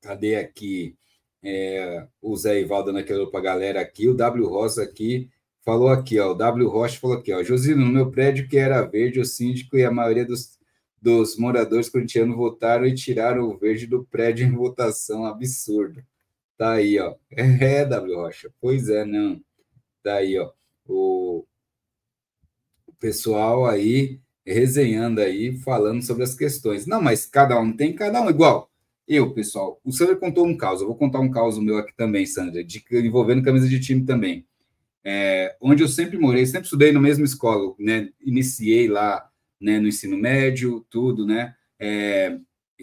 cadê 0.00 0.36
aqui? 0.36 0.96
É, 1.42 2.06
o 2.22 2.34
Zé 2.34 2.62
Ivaldo 2.62 2.94
naquela 2.94 3.30
para 3.30 3.40
galera 3.42 3.82
aqui, 3.82 4.08
o 4.08 4.14
W 4.14 4.46
Rosa 4.46 4.84
aqui 4.84 5.28
falou 5.66 5.90
aqui, 5.90 6.18
ó, 6.18 6.32
o 6.32 6.34
W 6.34 6.66
Rocha 6.66 6.98
falou 6.98 7.18
aqui, 7.18 7.30
ó, 7.30 7.42
Josino, 7.42 7.84
no 7.84 7.92
meu 7.92 8.10
prédio 8.10 8.48
que 8.48 8.56
era 8.56 8.80
verde, 8.86 9.20
o 9.20 9.24
síndico 9.26 9.76
e 9.76 9.84
a 9.84 9.90
maioria 9.90 10.24
dos 10.24 10.57
dos 11.00 11.36
moradores 11.36 11.88
corintianos 11.88 12.36
votaram 12.36 12.86
e 12.86 12.94
tiraram 12.94 13.48
o 13.48 13.56
verde 13.56 13.86
do 13.86 14.04
prédio 14.04 14.46
em 14.46 14.52
votação. 14.52 15.24
Absurdo. 15.24 16.02
Tá 16.56 16.72
aí, 16.72 16.98
ó. 16.98 17.14
É, 17.30 17.84
W. 17.84 18.16
Rocha. 18.16 18.50
Pois 18.60 18.88
é, 18.88 19.04
não. 19.04 19.40
Tá 20.02 20.14
aí, 20.16 20.38
ó. 20.38 20.52
O, 20.86 21.44
pessoal 22.98 23.66
aí 23.66 24.20
resenhando 24.44 25.20
aí, 25.20 25.56
falando 25.58 26.02
sobre 26.02 26.24
as 26.24 26.34
questões. 26.34 26.86
Não, 26.86 27.02
mas 27.02 27.26
cada 27.26 27.60
um 27.60 27.72
tem 27.72 27.94
cada 27.94 28.20
um 28.20 28.30
igual. 28.30 28.70
Eu, 29.06 29.32
pessoal, 29.32 29.80
o 29.84 29.92
Sandra 29.92 30.16
contou 30.16 30.46
um 30.46 30.56
caso, 30.56 30.82
eu 30.82 30.88
vou 30.88 30.96
contar 30.96 31.20
um 31.20 31.30
caso 31.30 31.62
meu 31.62 31.78
aqui 31.78 31.94
também, 31.96 32.26
Sandra, 32.26 32.62
de, 32.62 32.84
envolvendo 32.92 33.42
camisa 33.42 33.68
de 33.68 33.80
time 33.80 34.04
também. 34.04 34.46
É, 35.04 35.56
onde 35.60 35.82
eu 35.82 35.88
sempre 35.88 36.18
morei, 36.18 36.44
sempre 36.44 36.64
estudei 36.64 36.92
na 36.92 37.00
mesma 37.00 37.24
escola, 37.24 37.74
né? 37.78 38.10
Iniciei 38.20 38.88
lá 38.88 39.26
né, 39.60 39.78
no 39.78 39.88
ensino 39.88 40.16
médio, 40.16 40.86
tudo, 40.90 41.26
né, 41.26 41.54
é, 41.78 42.38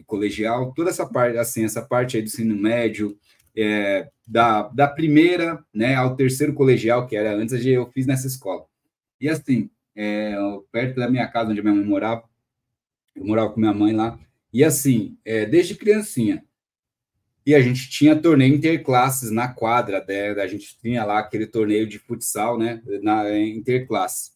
colegial, 0.06 0.74
toda 0.74 0.90
essa 0.90 1.06
parte, 1.06 1.38
assim, 1.38 1.64
essa 1.64 1.82
parte 1.82 2.18
aí 2.18 2.24
do 2.24 2.28
ensino 2.28 2.56
médio, 2.56 3.18
é, 3.56 4.10
da, 4.28 4.64
da 4.64 4.88
primeira, 4.88 5.64
né, 5.74 5.96
ao 5.96 6.16
terceiro 6.16 6.54
colegial, 6.54 7.08
que 7.08 7.16
era 7.16 7.34
antes, 7.34 7.66
eu 7.66 7.90
fiz 7.92 8.06
nessa 8.06 8.28
escola. 8.28 8.66
E 9.20 9.30
assim, 9.30 9.70
é, 9.96 10.36
perto 10.72 11.00
da 11.00 11.10
minha 11.10 11.28
casa, 11.28 11.52
onde 11.52 11.62
minha 11.62 11.74
mãe 11.74 11.86
morava, 11.86 12.24
eu 13.16 13.26
morava 13.26 13.50
com 13.52 13.60
minha 13.60 13.74
mãe 13.74 13.94
lá, 13.94 14.20
e 14.52 14.64
assim, 14.64 15.18
é, 15.24 15.46
desde 15.46 15.76
criancinha, 15.76 16.44
e 17.46 17.54
a 17.54 17.62
gente 17.62 17.90
tinha 17.90 18.20
torneio 18.20 18.56
interclasses 18.56 19.30
na 19.30 19.48
quadra, 19.48 20.04
né? 20.08 20.32
a 20.32 20.48
gente 20.48 20.78
tinha 20.80 21.06
lá 21.06 21.20
aquele 21.20 21.46
torneio 21.46 21.88
de 21.88 22.00
futsal, 22.00 22.58
né, 22.58 22.82
na 23.04 23.38
interclasse. 23.38 24.32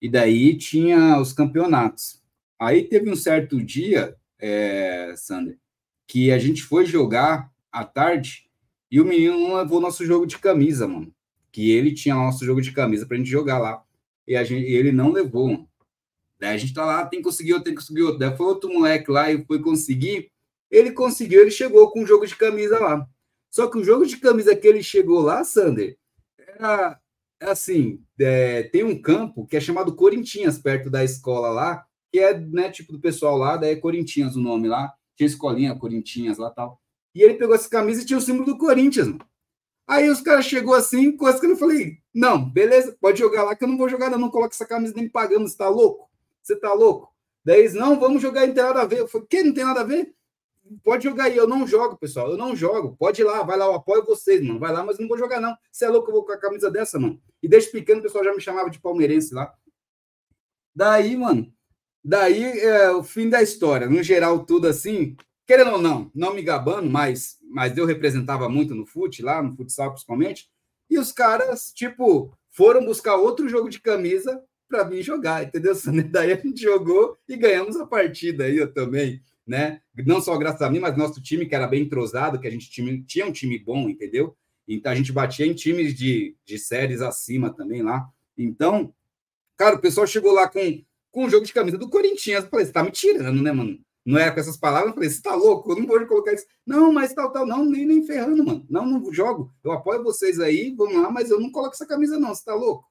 E 0.00 0.08
daí 0.08 0.56
tinha 0.56 1.18
os 1.20 1.32
campeonatos. 1.32 2.22
Aí 2.58 2.84
teve 2.84 3.10
um 3.10 3.16
certo 3.16 3.62
dia, 3.62 4.16
é, 4.38 5.14
Sander, 5.16 5.58
que 6.06 6.30
a 6.30 6.38
gente 6.38 6.62
foi 6.62 6.86
jogar 6.86 7.50
à 7.70 7.84
tarde 7.84 8.48
e 8.90 9.00
o 9.00 9.04
menino 9.04 9.38
não 9.38 9.56
levou 9.56 9.80
nosso 9.80 10.04
jogo 10.04 10.26
de 10.26 10.38
camisa, 10.38 10.86
mano. 10.86 11.12
Que 11.50 11.70
ele 11.70 11.92
tinha 11.92 12.14
nosso 12.14 12.44
jogo 12.44 12.60
de 12.60 12.72
camisa 12.72 13.06
pra 13.06 13.16
gente 13.16 13.28
jogar 13.28 13.58
lá. 13.58 13.82
E 14.26 14.36
a 14.36 14.44
gente, 14.44 14.64
ele 14.66 14.92
não 14.92 15.12
levou, 15.12 15.48
mano. 15.48 15.68
Daí 16.38 16.54
a 16.54 16.58
gente 16.58 16.74
tá 16.74 16.84
lá, 16.84 17.06
tem 17.06 17.20
que 17.20 17.24
conseguir 17.24 17.54
outro, 17.54 17.64
tem 17.64 17.74
que 17.74 17.80
conseguir 17.80 18.02
outro. 18.02 18.18
Daí 18.18 18.36
foi 18.36 18.46
outro 18.46 18.72
moleque 18.72 19.10
lá 19.10 19.32
e 19.32 19.44
foi 19.44 19.60
conseguir. 19.60 20.30
Ele 20.70 20.92
conseguiu, 20.92 21.40
ele 21.40 21.50
chegou 21.50 21.90
com 21.90 22.02
o 22.02 22.06
jogo 22.06 22.26
de 22.26 22.36
camisa 22.36 22.78
lá. 22.78 23.08
Só 23.50 23.68
que 23.68 23.78
o 23.78 23.84
jogo 23.84 24.04
de 24.04 24.18
camisa 24.18 24.54
que 24.54 24.66
ele 24.66 24.82
chegou 24.82 25.20
lá, 25.20 25.42
Sander, 25.44 25.96
era 26.38 27.00
assim: 27.40 28.02
é, 28.20 28.64
tem 28.64 28.84
um 28.84 29.00
campo 29.00 29.46
que 29.46 29.56
é 29.56 29.60
chamado 29.60 29.94
Corintinhas, 29.94 30.58
perto 30.58 30.90
da 30.90 31.04
escola 31.04 31.50
lá, 31.50 31.84
que 32.12 32.18
é, 32.18 32.38
né, 32.38 32.70
tipo, 32.70 32.92
do 32.92 33.00
pessoal 33.00 33.36
lá, 33.36 33.56
daí 33.56 33.72
é 33.72 33.76
Corintinhas 33.76 34.36
o 34.36 34.40
nome 34.40 34.68
lá, 34.68 34.92
tinha 35.16 35.26
escolinha 35.26 35.76
Corintinhas 35.76 36.38
lá 36.38 36.50
tal. 36.50 36.80
E 37.14 37.22
ele 37.22 37.34
pegou 37.34 37.54
essa 37.54 37.68
camisa 37.68 38.02
e 38.02 38.06
tinha 38.06 38.18
o 38.18 38.22
símbolo 38.22 38.44
do 38.44 38.58
Corinthians, 38.58 39.08
mano. 39.08 39.26
Aí 39.88 40.10
os 40.10 40.20
caras 40.20 40.44
chegou 40.44 40.74
assim, 40.74 41.16
coisa 41.16 41.38
que 41.38 41.46
eu 41.46 41.56
falei, 41.56 41.98
não, 42.12 42.50
beleza, 42.50 42.96
pode 43.00 43.20
jogar 43.20 43.44
lá 43.44 43.54
que 43.54 43.62
eu 43.62 43.68
não 43.68 43.78
vou 43.78 43.88
jogar, 43.88 44.10
não, 44.10 44.18
não 44.18 44.30
coloca 44.30 44.52
essa 44.54 44.66
camisa 44.66 44.92
nem 44.96 45.08
pagando, 45.08 45.48
você 45.48 45.56
tá 45.56 45.68
louco? 45.68 46.10
Você 46.42 46.56
tá 46.56 46.72
louco? 46.72 47.14
Daí 47.44 47.60
eles, 47.60 47.74
não, 47.74 47.98
vamos 48.00 48.20
jogar, 48.20 48.44
não 48.46 48.54
tem 48.54 48.64
nada 48.64 48.82
a 48.82 48.86
ver. 48.86 48.98
Eu 48.98 49.08
falei, 49.08 49.26
que 49.28 49.42
não 49.44 49.54
tem 49.54 49.64
nada 49.64 49.82
a 49.82 49.84
ver? 49.84 50.12
Pode 50.82 51.04
jogar 51.04 51.24
aí, 51.24 51.36
eu 51.36 51.46
não 51.46 51.66
jogo, 51.66 51.96
pessoal, 51.96 52.30
eu 52.30 52.36
não 52.36 52.54
jogo. 52.56 52.96
Pode 52.96 53.20
ir 53.20 53.24
lá, 53.24 53.42
vai 53.42 53.56
lá, 53.56 53.66
eu 53.66 53.74
apoio 53.74 54.04
vocês, 54.04 54.40
mano. 54.42 54.58
Vai 54.58 54.72
lá, 54.72 54.84
mas 54.84 54.98
não 54.98 55.08
vou 55.08 55.18
jogar, 55.18 55.40
não. 55.40 55.54
Você 55.70 55.84
é 55.84 55.88
louco, 55.88 56.10
eu 56.10 56.14
vou 56.14 56.24
com 56.24 56.32
a 56.32 56.38
camisa 56.38 56.70
dessa, 56.70 56.98
mano. 56.98 57.20
E 57.42 57.48
desde 57.48 57.70
pequeno 57.70 58.00
o 58.00 58.02
pessoal 58.02 58.24
já 58.24 58.34
me 58.34 58.40
chamava 58.40 58.70
de 58.70 58.80
palmeirense 58.80 59.34
lá. 59.34 59.52
Daí, 60.74 61.16
mano, 61.16 61.52
daí 62.04 62.42
é 62.60 62.90
o 62.90 63.02
fim 63.02 63.28
da 63.28 63.42
história. 63.42 63.88
No 63.88 64.02
geral, 64.02 64.44
tudo 64.44 64.66
assim, 64.66 65.16
querendo 65.46 65.72
ou 65.72 65.78
não, 65.78 66.10
não 66.14 66.34
me 66.34 66.42
gabando, 66.42 66.90
mas, 66.90 67.38
mas 67.48 67.76
eu 67.78 67.86
representava 67.86 68.48
muito 68.48 68.74
no 68.74 68.84
fute, 68.84 69.22
lá, 69.22 69.42
no 69.42 69.56
futsal 69.56 69.90
principalmente. 69.90 70.50
E 70.90 70.98
os 70.98 71.12
caras, 71.12 71.72
tipo, 71.72 72.32
foram 72.50 72.84
buscar 72.84 73.16
outro 73.16 73.48
jogo 73.48 73.68
de 73.68 73.80
camisa 73.80 74.42
para 74.68 74.82
vir 74.82 75.02
jogar, 75.02 75.44
entendeu? 75.44 75.74
Daí 76.10 76.32
a 76.32 76.36
gente 76.36 76.60
jogou 76.60 77.16
e 77.28 77.36
ganhamos 77.36 77.76
a 77.76 77.86
partida 77.86 78.44
aí 78.44 78.58
eu 78.58 78.72
também, 78.72 79.22
né? 79.46 79.80
Não 80.04 80.20
só 80.20 80.36
graças 80.36 80.62
a 80.62 80.70
mim, 80.70 80.80
mas 80.80 80.96
nosso 80.96 81.22
time 81.22 81.46
que 81.46 81.54
era 81.54 81.66
bem 81.66 81.82
entrosado, 81.82 82.40
que 82.40 82.46
a 82.46 82.50
gente 82.50 82.68
tinha 83.06 83.26
um 83.26 83.32
time 83.32 83.58
bom, 83.58 83.88
entendeu? 83.88 84.36
Então 84.66 84.90
a 84.90 84.94
gente 84.94 85.12
batia 85.12 85.46
em 85.46 85.54
times 85.54 85.94
de, 85.94 86.36
de 86.44 86.58
séries 86.58 87.00
acima 87.00 87.54
também 87.54 87.82
lá. 87.82 88.08
Então, 88.36 88.92
cara, 89.56 89.76
o 89.76 89.80
pessoal 89.80 90.06
chegou 90.06 90.32
lá 90.32 90.48
com, 90.48 90.82
com 91.10 91.24
um 91.24 91.30
jogo 91.30 91.46
de 91.46 91.52
camisa 91.52 91.78
do 91.78 91.88
Corinthians. 91.88 92.44
Eu 92.44 92.50
falei, 92.50 92.66
você 92.66 92.72
tá 92.72 92.82
me 92.82 92.90
tirando, 92.90 93.42
né, 93.42 93.52
mano? 93.52 93.78
Não 94.04 94.18
era 94.18 94.32
com 94.32 94.38
essas 94.38 94.56
palavras, 94.56 94.90
eu 94.90 94.94
falei, 94.94 95.10
você 95.10 95.20
tá 95.20 95.34
louco? 95.34 95.72
Eu 95.72 95.76
não 95.80 95.86
vou 95.86 96.06
colocar 96.06 96.32
isso. 96.32 96.46
Não, 96.64 96.92
mas 96.92 97.12
tal, 97.12 97.32
tal, 97.32 97.46
não, 97.46 97.64
nem, 97.64 97.84
nem 97.84 98.04
ferrando, 98.04 98.44
mano. 98.44 98.66
Não, 98.68 98.86
não 98.86 99.12
jogo. 99.12 99.52
Eu 99.64 99.72
apoio 99.72 100.02
vocês 100.02 100.38
aí, 100.38 100.74
vamos 100.76 101.00
lá, 101.00 101.10
mas 101.10 101.30
eu 101.30 101.40
não 101.40 101.50
coloco 101.50 101.74
essa 101.74 101.86
camisa, 101.86 102.18
não, 102.18 102.34
você 102.34 102.44
tá 102.44 102.54
louco? 102.54 102.84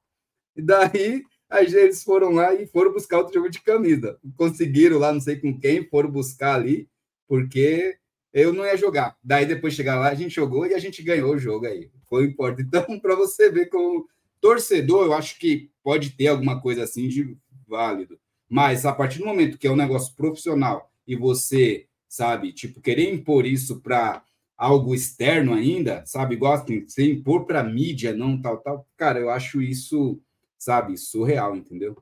E 0.55 0.61
daí 0.61 1.23
Aí 1.49 1.65
eles 1.65 2.03
foram 2.03 2.31
lá 2.31 2.53
e 2.53 2.65
foram 2.65 2.91
buscar 2.91 3.19
outro 3.19 3.33
jogo 3.33 3.49
de 3.49 3.61
camisa. 3.61 4.17
Conseguiram 4.35 4.97
lá, 4.97 5.13
não 5.13 5.21
sei 5.21 5.37
com 5.37 5.57
quem, 5.57 5.87
foram 5.87 6.09
buscar 6.09 6.55
ali, 6.55 6.89
porque 7.27 7.97
eu 8.33 8.51
não 8.51 8.65
ia 8.65 8.75
jogar. 8.75 9.15
Daí 9.23 9.45
depois 9.45 9.73
chegar 9.73 9.99
lá, 9.99 10.09
a 10.09 10.15
gente 10.15 10.35
jogou 10.35 10.65
e 10.65 10.73
a 10.73 10.79
gente 10.79 11.01
ganhou 11.03 11.33
o 11.33 11.37
jogo 11.37 11.65
aí. 11.65 11.89
Foi 12.09 12.25
importante. 12.25 12.67
Então, 12.67 12.83
para 12.99 13.15
você 13.15 13.49
ver 13.49 13.67
como 13.67 14.07
torcedor, 14.41 15.05
eu 15.05 15.13
acho 15.13 15.39
que 15.39 15.69
pode 15.83 16.11
ter 16.11 16.27
alguma 16.27 16.59
coisa 16.61 16.83
assim 16.83 17.07
de 17.07 17.37
válido. 17.67 18.19
Mas 18.49 18.85
a 18.85 18.93
partir 18.93 19.19
do 19.19 19.25
momento 19.25 19.57
que 19.57 19.67
é 19.67 19.71
um 19.71 19.75
negócio 19.75 20.15
profissional 20.15 20.91
e 21.07 21.15
você, 21.15 21.87
sabe, 22.07 22.51
tipo, 22.53 22.81
querer 22.81 23.11
impor 23.11 23.45
isso 23.45 23.81
para 23.81 24.23
algo 24.57 24.95
externo 24.95 25.53
ainda, 25.53 26.03
sabe, 26.05 26.35
igual 26.35 26.53
assim, 26.53 26.85
impor 26.99 27.45
para 27.45 27.63
mídia, 27.63 28.13
não 28.13 28.41
tal, 28.41 28.57
tal, 28.57 28.87
cara, 28.95 29.19
eu 29.19 29.29
acho 29.29 29.61
isso 29.61 30.19
sabe? 30.57 30.97
Surreal, 30.97 31.55
entendeu? 31.55 32.01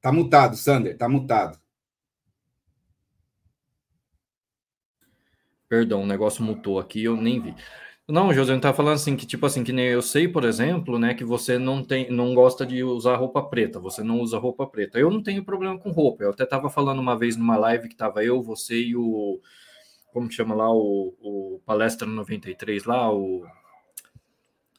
Tá 0.00 0.12
mutado, 0.12 0.56
Sander, 0.56 0.96
tá 0.96 1.08
mutado. 1.08 1.58
Perdão, 5.68 6.02
o 6.02 6.06
negócio 6.06 6.42
mutou 6.42 6.78
aqui, 6.78 7.04
eu 7.04 7.16
nem 7.16 7.40
vi. 7.40 7.54
Não, 8.08 8.32
José, 8.32 8.54
não 8.54 8.60
tá 8.60 8.72
falando 8.72 8.94
assim 8.94 9.14
que 9.16 9.26
tipo 9.26 9.44
assim 9.44 9.62
que 9.62 9.72
nem 9.72 9.86
eu 9.88 10.00
sei, 10.00 10.26
por 10.26 10.44
exemplo, 10.44 10.98
né, 10.98 11.12
que 11.12 11.24
você 11.24 11.58
não 11.58 11.84
tem, 11.84 12.10
não 12.10 12.34
gosta 12.34 12.64
de 12.64 12.82
usar 12.82 13.16
roupa 13.16 13.42
preta, 13.42 13.78
você 13.78 14.02
não 14.02 14.20
usa 14.20 14.38
roupa 14.38 14.66
preta. 14.66 14.98
Eu 14.98 15.10
não 15.10 15.22
tenho 15.22 15.44
problema 15.44 15.78
com 15.78 15.90
roupa. 15.90 16.24
Eu 16.24 16.30
até 16.30 16.46
tava 16.46 16.70
falando 16.70 17.00
uma 17.00 17.18
vez 17.18 17.36
numa 17.36 17.56
live 17.58 17.88
que 17.88 17.96
tava 17.96 18.24
eu, 18.24 18.42
você 18.42 18.76
e 18.80 18.96
o 18.96 19.40
como 20.12 20.30
chama 20.30 20.54
lá 20.54 20.72
o, 20.72 21.14
o 21.20 21.60
palestra 21.66 22.06
93 22.08 22.84
lá, 22.84 23.12
o 23.12 23.44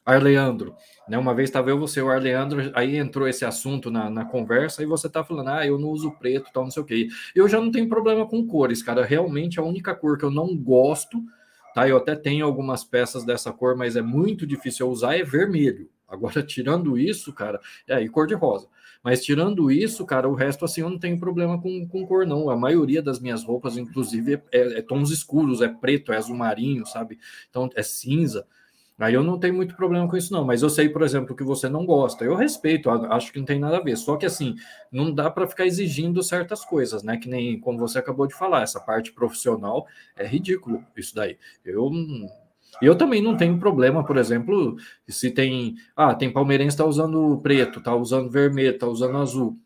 Arleandro, 0.09 0.75
né? 1.07 1.17
Uma 1.17 1.33
vez 1.33 1.49
estava 1.49 1.69
eu, 1.69 1.79
você, 1.79 2.01
o 2.01 2.09
Arleandro, 2.09 2.71
aí 2.75 2.97
entrou 2.97 3.27
esse 3.27 3.45
assunto 3.45 3.89
na, 3.89 4.09
na 4.09 4.25
conversa 4.25 4.83
e 4.83 4.85
você 4.85 5.09
tá 5.09 5.23
falando, 5.23 5.49
ah, 5.49 5.65
eu 5.65 5.77
não 5.77 5.89
uso 5.89 6.11
preto, 6.11 6.49
tal, 6.53 6.63
não 6.63 6.71
sei 6.71 6.83
o 6.83 6.85
quê. 6.85 7.07
Eu 7.35 7.47
já 7.47 7.59
não 7.59 7.71
tenho 7.71 7.89
problema 7.89 8.27
com 8.27 8.45
cores, 8.45 8.83
cara. 8.83 9.05
Realmente 9.05 9.59
a 9.59 9.63
única 9.63 9.95
cor 9.95 10.17
que 10.17 10.25
eu 10.25 10.31
não 10.31 10.55
gosto, 10.55 11.21
tá? 11.73 11.87
Eu 11.87 11.97
até 11.97 12.15
tenho 12.15 12.45
algumas 12.45 12.83
peças 12.83 13.23
dessa 13.23 13.51
cor, 13.51 13.75
mas 13.75 13.95
é 13.95 14.01
muito 14.01 14.45
difícil 14.45 14.85
eu 14.85 14.91
usar, 14.91 15.15
é 15.15 15.23
vermelho. 15.23 15.89
Agora, 16.07 16.41
tirando 16.43 16.97
isso, 16.97 17.31
cara, 17.33 17.59
é, 17.87 18.01
e 18.01 18.09
cor 18.09 18.27
de 18.27 18.33
rosa. 18.33 18.67
Mas 19.03 19.23
tirando 19.23 19.71
isso, 19.71 20.05
cara, 20.05 20.27
o 20.27 20.33
resto, 20.33 20.65
assim, 20.65 20.81
eu 20.81 20.89
não 20.89 20.99
tenho 20.99 21.17
problema 21.17 21.61
com, 21.61 21.87
com 21.87 22.05
cor, 22.05 22.25
não. 22.25 22.49
A 22.49 22.57
maioria 22.57 23.01
das 23.01 23.19
minhas 23.19 23.43
roupas, 23.43 23.77
inclusive, 23.77 24.41
é, 24.51 24.79
é 24.79 24.81
tons 24.81 25.09
escuros, 25.09 25.61
é 25.61 25.69
preto, 25.69 26.11
é 26.11 26.17
azul 26.17 26.35
marinho, 26.35 26.85
sabe? 26.85 27.17
Então, 27.49 27.69
é 27.75 27.83
cinza. 27.83 28.45
Aí 28.99 29.13
eu 29.13 29.23
não 29.23 29.39
tenho 29.39 29.53
muito 29.53 29.75
problema 29.75 30.07
com 30.07 30.17
isso, 30.17 30.33
não. 30.33 30.43
Mas 30.43 30.61
eu 30.61 30.69
sei, 30.69 30.89
por 30.89 31.01
exemplo, 31.01 31.35
que 31.35 31.43
você 31.43 31.69
não 31.69 31.85
gosta. 31.85 32.25
Eu 32.25 32.35
respeito, 32.35 32.89
acho 32.89 33.31
que 33.31 33.39
não 33.39 33.45
tem 33.45 33.59
nada 33.59 33.77
a 33.77 33.81
ver. 33.81 33.95
Só 33.97 34.17
que 34.17 34.25
assim, 34.25 34.55
não 34.91 35.13
dá 35.13 35.29
para 35.31 35.47
ficar 35.47 35.65
exigindo 35.65 36.21
certas 36.21 36.65
coisas, 36.65 37.01
né? 37.01 37.17
Que 37.17 37.29
nem 37.29 37.59
como 37.59 37.79
você 37.79 37.97
acabou 37.99 38.27
de 38.27 38.35
falar, 38.35 38.63
essa 38.63 38.79
parte 38.79 39.13
profissional 39.13 39.87
é 40.17 40.27
ridículo 40.27 40.83
isso 40.97 41.15
daí. 41.15 41.37
Eu 41.63 41.89
eu 42.81 42.95
também 42.95 43.21
não 43.21 43.35
tenho 43.35 43.59
problema, 43.59 44.05
por 44.05 44.17
exemplo, 44.17 44.77
se 45.07 45.31
tem. 45.31 45.75
Ah, 45.95 46.13
tem 46.13 46.31
palmeirense 46.31 46.77
tá 46.77 46.85
usando 46.85 47.39
preto, 47.41 47.81
tá 47.81 47.95
usando 47.95 48.29
vermelho, 48.29 48.77
tá 48.77 48.87
usando 48.87 49.17
azul. 49.17 49.57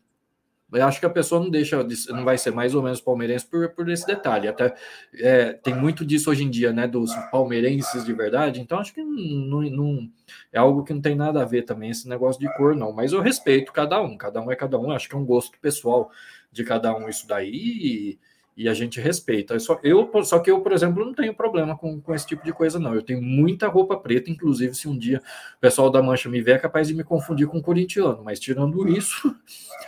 Eu 0.76 0.86
acho 0.86 1.00
que 1.00 1.06
a 1.06 1.10
pessoa 1.10 1.40
não 1.40 1.50
deixa, 1.50 1.86
não 2.08 2.24
vai 2.24 2.36
ser 2.36 2.50
mais 2.50 2.74
ou 2.74 2.82
menos 2.82 3.00
palmeirense 3.00 3.46
por, 3.46 3.68
por 3.70 3.88
esse 3.88 4.06
detalhe. 4.06 4.48
Até 4.48 4.74
é, 5.14 5.52
tem 5.52 5.74
muito 5.74 6.04
disso 6.04 6.30
hoje 6.30 6.44
em 6.44 6.50
dia, 6.50 6.72
né? 6.72 6.86
Dos 6.86 7.14
palmeirenses 7.30 8.04
de 8.04 8.12
verdade. 8.12 8.60
Então 8.60 8.78
acho 8.78 8.92
que 8.92 9.02
não, 9.02 9.62
não, 9.62 10.10
é 10.52 10.58
algo 10.58 10.84
que 10.84 10.92
não 10.92 11.00
tem 11.00 11.14
nada 11.14 11.42
a 11.42 11.44
ver 11.44 11.62
também 11.62 11.90
esse 11.90 12.08
negócio 12.08 12.40
de 12.40 12.52
cor, 12.56 12.74
não. 12.74 12.92
Mas 12.92 13.12
eu 13.12 13.20
respeito 13.20 13.72
cada 13.72 14.00
um, 14.02 14.16
cada 14.16 14.40
um 14.40 14.50
é 14.50 14.56
cada 14.56 14.78
um. 14.78 14.90
Acho 14.90 15.08
que 15.08 15.14
é 15.14 15.18
um 15.18 15.24
gosto 15.24 15.58
pessoal 15.60 16.10
de 16.50 16.64
cada 16.64 16.96
um 16.96 17.08
isso 17.08 17.26
daí. 17.26 17.52
E, 17.52 18.18
e 18.56 18.68
a 18.68 18.74
gente 18.74 19.00
respeita. 19.00 19.58
Só, 19.58 19.78
eu, 19.82 20.10
só 20.24 20.38
que 20.38 20.50
eu, 20.50 20.60
por 20.60 20.72
exemplo, 20.72 21.04
não 21.04 21.12
tenho 21.12 21.34
problema 21.34 21.76
com, 21.76 22.00
com 22.00 22.14
esse 22.14 22.26
tipo 22.26 22.44
de 22.44 22.52
coisa, 22.52 22.78
não. 22.78 22.94
Eu 22.94 23.02
tenho 23.02 23.20
muita 23.20 23.68
roupa 23.68 23.96
preta, 23.96 24.30
inclusive, 24.30 24.74
se 24.74 24.88
um 24.88 24.96
dia 24.96 25.20
o 25.56 25.60
pessoal 25.60 25.90
da 25.90 26.02
Mancha 26.02 26.28
me 26.28 26.40
ver, 26.40 26.52
é 26.52 26.58
capaz 26.58 26.88
de 26.88 26.94
me 26.94 27.04
confundir 27.04 27.46
com 27.48 27.58
um 27.58 27.62
corintiano, 27.62 28.22
mas 28.22 28.38
tirando 28.38 28.88
isso, 28.88 29.34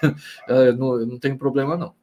é, 0.48 0.72
não, 0.72 0.98
eu 0.98 1.06
não 1.06 1.18
tenho 1.18 1.38
problema, 1.38 1.76
não. 1.76 1.94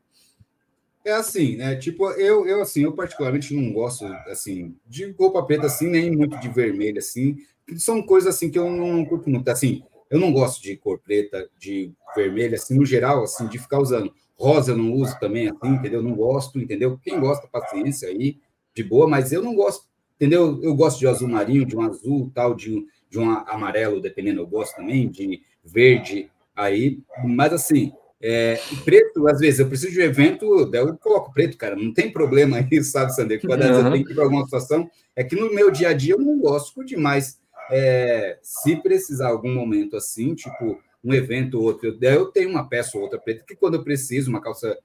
É 1.05 1.11
assim, 1.11 1.57
né? 1.57 1.75
Tipo, 1.75 2.11
eu, 2.11 2.47
eu 2.47 2.61
assim, 2.61 2.83
eu 2.83 2.93
particularmente 2.93 3.53
não 3.53 3.73
gosto 3.73 4.05
assim 4.27 4.73
de 4.87 5.11
roupa 5.11 5.43
preta 5.43 5.65
assim, 5.65 5.89
nem 5.89 6.09
muito 6.09 6.39
de 6.39 6.47
vermelho 6.47 6.97
assim. 6.97 7.35
São 7.75 8.01
coisas 8.01 8.33
assim 8.33 8.49
que 8.49 8.57
eu 8.57 8.69
não 8.69 9.03
curto 9.03 9.29
muito. 9.29 9.49
Assim, 9.49 9.83
eu 10.09 10.17
não 10.17 10.31
gosto 10.31 10.61
de 10.61 10.77
cor 10.77 10.99
preta, 10.99 11.49
de 11.57 11.91
vermelho, 12.15 12.55
assim, 12.55 12.77
no 12.77 12.85
geral, 12.85 13.23
assim, 13.23 13.47
de 13.47 13.57
ficar 13.57 13.79
usando. 13.79 14.13
Rosa 14.37 14.71
eu 14.71 14.77
não 14.77 14.93
uso 14.93 15.17
também, 15.19 15.47
assim, 15.47 15.73
entendeu? 15.73 16.01
Não 16.01 16.15
gosto, 16.15 16.59
entendeu? 16.59 16.99
Quem 17.01 17.19
gosta, 17.19 17.47
paciência 17.47 18.09
aí, 18.09 18.37
de 18.73 18.83
boa, 18.83 19.07
mas 19.07 19.31
eu 19.31 19.41
não 19.41 19.55
gosto, 19.55 19.85
entendeu? 20.15 20.59
Eu 20.63 20.75
gosto 20.75 20.99
de 20.99 21.07
azul 21.07 21.27
marinho, 21.27 21.65
de 21.65 21.75
um 21.75 21.81
azul, 21.81 22.31
tal, 22.33 22.55
de 22.55 22.71
um, 22.71 22.85
de 23.09 23.19
um 23.19 23.29
amarelo, 23.29 24.01
dependendo, 24.01 24.41
eu 24.41 24.47
gosto 24.47 24.75
também, 24.75 25.09
de 25.09 25.41
verde 25.63 26.29
aí, 26.55 26.99
mas 27.23 27.53
assim, 27.53 27.93
é, 28.25 28.57
preto, 28.85 29.27
às 29.27 29.39
vezes, 29.39 29.59
eu 29.59 29.67
preciso 29.67 29.91
de 29.91 29.99
um 29.99 30.03
evento, 30.03 30.45
eu 30.73 30.97
coloco 30.97 31.33
preto, 31.33 31.57
cara, 31.57 31.75
não 31.75 31.93
tem 31.93 32.09
problema 32.09 32.57
isso, 32.71 32.91
sabe, 32.91 33.13
Sander? 33.13 33.41
Quando 33.41 33.63
uhum. 33.63 33.67
eu 33.67 33.91
tenho 33.91 34.05
que 34.05 34.11
ir 34.13 34.15
para 34.15 34.23
alguma 34.23 34.45
situação, 34.45 34.89
é 35.13 35.25
que 35.25 35.35
no 35.35 35.53
meu 35.53 35.69
dia 35.69 35.89
a 35.89 35.93
dia 35.93 36.13
eu 36.13 36.19
não 36.19 36.39
gosto 36.39 36.85
demais. 36.85 37.37
É, 37.69 38.39
se 38.41 38.75
precisar 38.77 39.29
algum 39.29 39.53
momento 39.53 39.97
assim, 39.97 40.35
tipo, 40.35 40.79
um 41.03 41.13
evento 41.13 41.59
ou 41.59 41.63
outro. 41.63 41.97
Eu, 42.01 42.25
tenho 42.27 42.49
uma 42.49 42.67
peça 42.67 42.97
ou 42.97 43.03
outra 43.03 43.19
preta 43.19 43.43
que 43.45 43.55
quando 43.55 43.75
eu 43.75 43.83
preciso, 43.83 44.29
uma 44.29 44.41
calça 44.41 44.77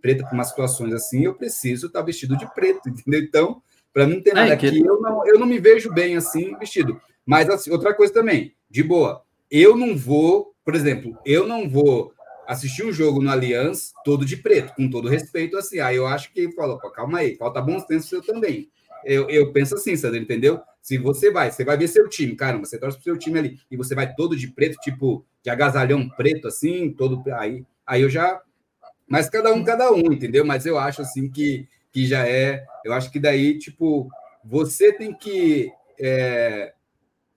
preta 0.00 0.24
para 0.24 0.34
umas 0.34 0.48
situações 0.48 0.92
assim, 0.92 1.24
eu 1.24 1.34
preciso 1.34 1.86
estar 1.86 2.00
tá 2.00 2.04
vestido 2.04 2.36
de 2.36 2.52
preto, 2.54 2.88
entendeu? 2.90 3.20
Então, 3.20 3.62
para 3.92 4.06
mim 4.06 4.16
não 4.16 4.22
tem 4.22 4.34
nada 4.34 4.52
é, 4.52 4.56
que... 4.56 4.66
aqui, 4.66 4.80
eu 4.80 5.00
não, 5.00 5.26
eu 5.26 5.38
não 5.38 5.46
me 5.46 5.58
vejo 5.58 5.92
bem 5.92 6.16
assim 6.16 6.56
vestido. 6.58 7.00
Mas 7.24 7.48
assim, 7.48 7.70
outra 7.70 7.94
coisa 7.94 8.12
também, 8.12 8.54
de 8.68 8.82
boa, 8.82 9.22
eu 9.50 9.76
não 9.76 9.96
vou, 9.96 10.54
por 10.64 10.74
exemplo, 10.74 11.16
eu 11.24 11.46
não 11.46 11.68
vou 11.68 12.12
assistir 12.46 12.84
um 12.84 12.92
jogo 12.92 13.22
no 13.22 13.30
Allianz 13.30 13.92
todo 14.04 14.24
de 14.24 14.36
preto, 14.36 14.74
com 14.74 14.90
todo 14.90 15.08
respeito, 15.08 15.56
assim. 15.56 15.80
Aí 15.80 15.96
eu 15.96 16.06
acho 16.06 16.32
que 16.32 16.52
falou, 16.52 16.78
calma 16.78 17.18
aí, 17.18 17.36
falta 17.36 17.60
bom 17.60 17.78
senso 17.80 18.08
seu 18.08 18.22
também. 18.22 18.68
Eu, 19.04 19.28
eu 19.28 19.52
penso 19.52 19.74
assim, 19.74 19.96
Sandro, 19.96 20.18
entendeu? 20.18 20.60
Se 20.84 20.98
você 20.98 21.30
vai, 21.30 21.50
você 21.50 21.64
vai 21.64 21.78
ver 21.78 21.88
seu 21.88 22.06
time, 22.10 22.36
caramba, 22.36 22.66
você 22.66 22.78
torce 22.78 22.98
pro 22.98 23.04
seu 23.04 23.16
time 23.16 23.38
ali, 23.38 23.58
e 23.70 23.76
você 23.76 23.94
vai 23.94 24.14
todo 24.14 24.36
de 24.36 24.48
preto, 24.48 24.76
tipo, 24.82 25.24
de 25.42 25.48
agasalhão 25.48 26.06
preto, 26.10 26.46
assim, 26.46 26.92
todo. 26.92 27.22
Aí, 27.32 27.64
aí 27.86 28.02
eu 28.02 28.10
já. 28.10 28.42
Mas 29.08 29.30
cada 29.30 29.50
um, 29.54 29.64
cada 29.64 29.90
um, 29.90 30.12
entendeu? 30.12 30.44
Mas 30.44 30.66
eu 30.66 30.76
acho, 30.76 31.00
assim, 31.00 31.30
que, 31.30 31.66
que 31.90 32.06
já 32.06 32.28
é. 32.28 32.66
Eu 32.84 32.92
acho 32.92 33.10
que 33.10 33.18
daí, 33.18 33.58
tipo, 33.58 34.10
você 34.44 34.92
tem 34.92 35.14
que. 35.14 35.72
É, 35.98 36.74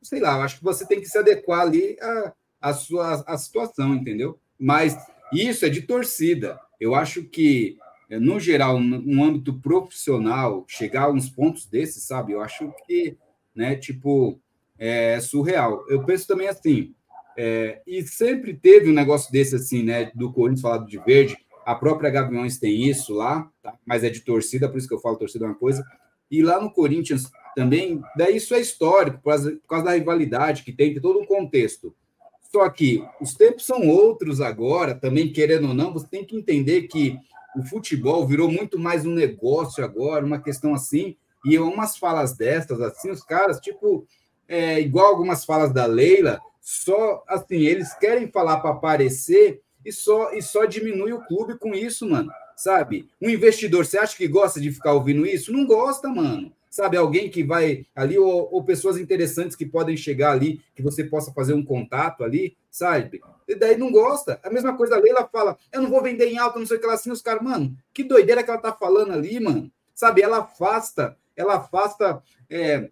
sei 0.02 0.20
lá, 0.20 0.36
eu 0.36 0.42
acho 0.42 0.58
que 0.58 0.64
você 0.66 0.86
tem 0.86 1.00
que 1.00 1.08
se 1.08 1.18
adequar 1.18 1.62
ali 1.62 1.96
à, 2.02 2.34
à 2.60 2.74
sua 2.74 3.24
à 3.26 3.38
situação, 3.38 3.96
entendeu? 3.96 4.38
Mas 4.60 4.98
isso 5.32 5.66
é 5.66 5.70
de 5.70 5.84
torcida. 5.84 6.60
Eu 6.82 6.94
acho 6.94 7.24
que, 7.24 7.78
no 8.10 8.42
geral, 8.42 8.78
no 8.78 9.24
âmbito 9.24 9.54
profissional, 9.58 10.66
chegar 10.68 11.04
a 11.04 11.12
uns 11.12 11.30
pontos 11.30 11.66
desses, 11.66 12.04
sabe? 12.04 12.34
Eu 12.34 12.42
acho 12.42 12.74
que, 12.86 13.18
né, 13.58 13.76
tipo, 13.76 14.40
é 14.78 15.20
surreal. 15.20 15.84
Eu 15.90 16.04
penso 16.04 16.28
também 16.28 16.48
assim, 16.48 16.94
é, 17.36 17.82
e 17.86 18.04
sempre 18.04 18.54
teve 18.54 18.90
um 18.90 18.94
negócio 18.94 19.32
desse, 19.32 19.56
assim, 19.56 19.84
né, 19.84 20.12
do 20.14 20.32
Corinthians 20.32 20.62
falado 20.62 20.86
de 20.86 20.98
verde, 21.00 21.38
a 21.66 21.76
própria 21.76 22.10
Gaviões 22.10 22.58
tem 22.58 22.88
isso 22.88 23.14
lá, 23.14 23.52
tá? 23.62 23.76
mas 23.86 24.04
é 24.04 24.10
de 24.10 24.22
torcida, 24.22 24.70
por 24.70 24.78
isso 24.78 24.88
que 24.88 24.94
eu 24.94 25.00
falo 25.00 25.18
torcida 25.18 25.46
é 25.46 25.50
uma 25.50 25.56
coisa. 25.56 25.84
E 26.32 26.42
lá 26.42 26.62
no 26.62 26.72
Corinthians 26.72 27.30
também, 27.56 28.02
daí 28.16 28.38
isso 28.38 28.54
é 28.54 28.62
histórico, 28.62 29.18
por 29.18 29.38
causa, 29.68 29.86
da 29.86 29.92
rivalidade 29.92 30.64
que 30.64 30.72
tem, 30.72 30.94
tem 30.94 31.02
todo 31.02 31.20
um 31.20 31.26
contexto. 31.26 31.94
Só 32.52 32.70
que 32.70 33.04
os 33.20 33.34
tempos 33.34 33.66
são 33.66 33.88
outros 33.90 34.40
agora, 34.40 34.96
também 34.96 35.32
querendo 35.32 35.68
ou 35.68 35.74
não, 35.74 35.92
você 35.92 36.08
tem 36.08 36.24
que 36.24 36.38
entender 36.38 36.84
que 36.84 37.18
o 37.58 37.64
futebol 37.64 38.26
virou 38.26 38.50
muito 38.50 38.80
mais 38.80 39.06
um 39.06 39.14
negócio 39.14 39.84
agora, 39.84 40.26
uma 40.26 40.40
questão 40.40 40.74
assim, 40.74 41.18
e 41.48 41.60
umas 41.60 41.98
falas 41.98 42.36
destas, 42.36 42.82
assim, 42.82 43.10
os 43.10 43.24
caras, 43.24 43.60
tipo, 43.60 44.06
é, 44.48 44.80
igual 44.80 45.08
algumas 45.08 45.46
falas 45.46 45.72
da 45.72 45.86
Leila, 45.86 46.40
só 46.62 47.24
assim, 47.28 47.62
eles 47.62 47.94
querem 47.94 48.28
falar 48.28 48.60
para 48.60 48.72
aparecer 48.72 49.62
e 49.86 49.92
só, 49.92 50.34
e 50.34 50.42
só 50.42 50.66
diminui 50.66 51.14
o 51.14 51.26
clube 51.26 51.58
com 51.58 51.74
isso, 51.74 52.08
mano. 52.10 52.32
Sabe? 52.56 53.08
Um 53.22 53.30
investidor, 53.30 53.86
você 53.86 53.98
acha 53.98 54.18
que 54.18 54.28
gosta 54.28 54.60
de 54.60 54.72
ficar 54.72 54.94
ouvindo 54.94 55.26
isso? 55.26 55.54
Não 55.54 55.66
gosta, 55.66 56.10
mano. 56.10 56.52
Sabe, 56.70 56.98
alguém 56.98 57.30
que 57.30 57.44
vai 57.44 57.86
ali, 57.96 58.20
ou, 58.20 58.50
ou 58.52 58.64
pessoas 58.64 58.98
interessantes 58.98 59.56
que 59.56 59.66
podem 59.66 59.96
chegar 59.96 60.32
ali, 60.32 60.62
que 60.76 60.82
você 60.84 61.04
possa 61.04 61.32
fazer 61.32 61.54
um 61.54 61.64
contato 61.64 62.24
ali, 62.24 62.58
sabe? 62.70 63.22
E 63.48 63.56
daí 63.56 63.78
não 63.78 63.92
gosta. 63.92 64.40
A 64.44 64.50
mesma 64.50 64.76
coisa 64.76 64.96
a 64.96 65.00
Leila 65.00 65.28
fala, 65.32 65.58
eu 65.72 65.82
não 65.82 65.90
vou 65.90 66.04
vender 66.04 66.26
em 66.28 66.38
alta, 66.38 66.60
não 66.60 66.66
sei 66.66 66.78
o 66.78 66.80
que 66.80 66.86
lá 66.86 66.94
assim, 66.94 67.12
os 67.12 67.22
caras, 67.22 67.42
mano, 67.42 67.76
que 67.94 68.04
doideira 68.04 68.44
que 68.44 68.50
ela 68.50 68.60
tá 68.60 68.74
falando 68.74 69.14
ali, 69.14 69.40
mano. 69.40 69.72
Sabe, 69.96 70.22
ela 70.22 70.40
afasta, 70.40 71.18
ela 71.38 71.56
afasta 71.56 72.22
é, 72.50 72.90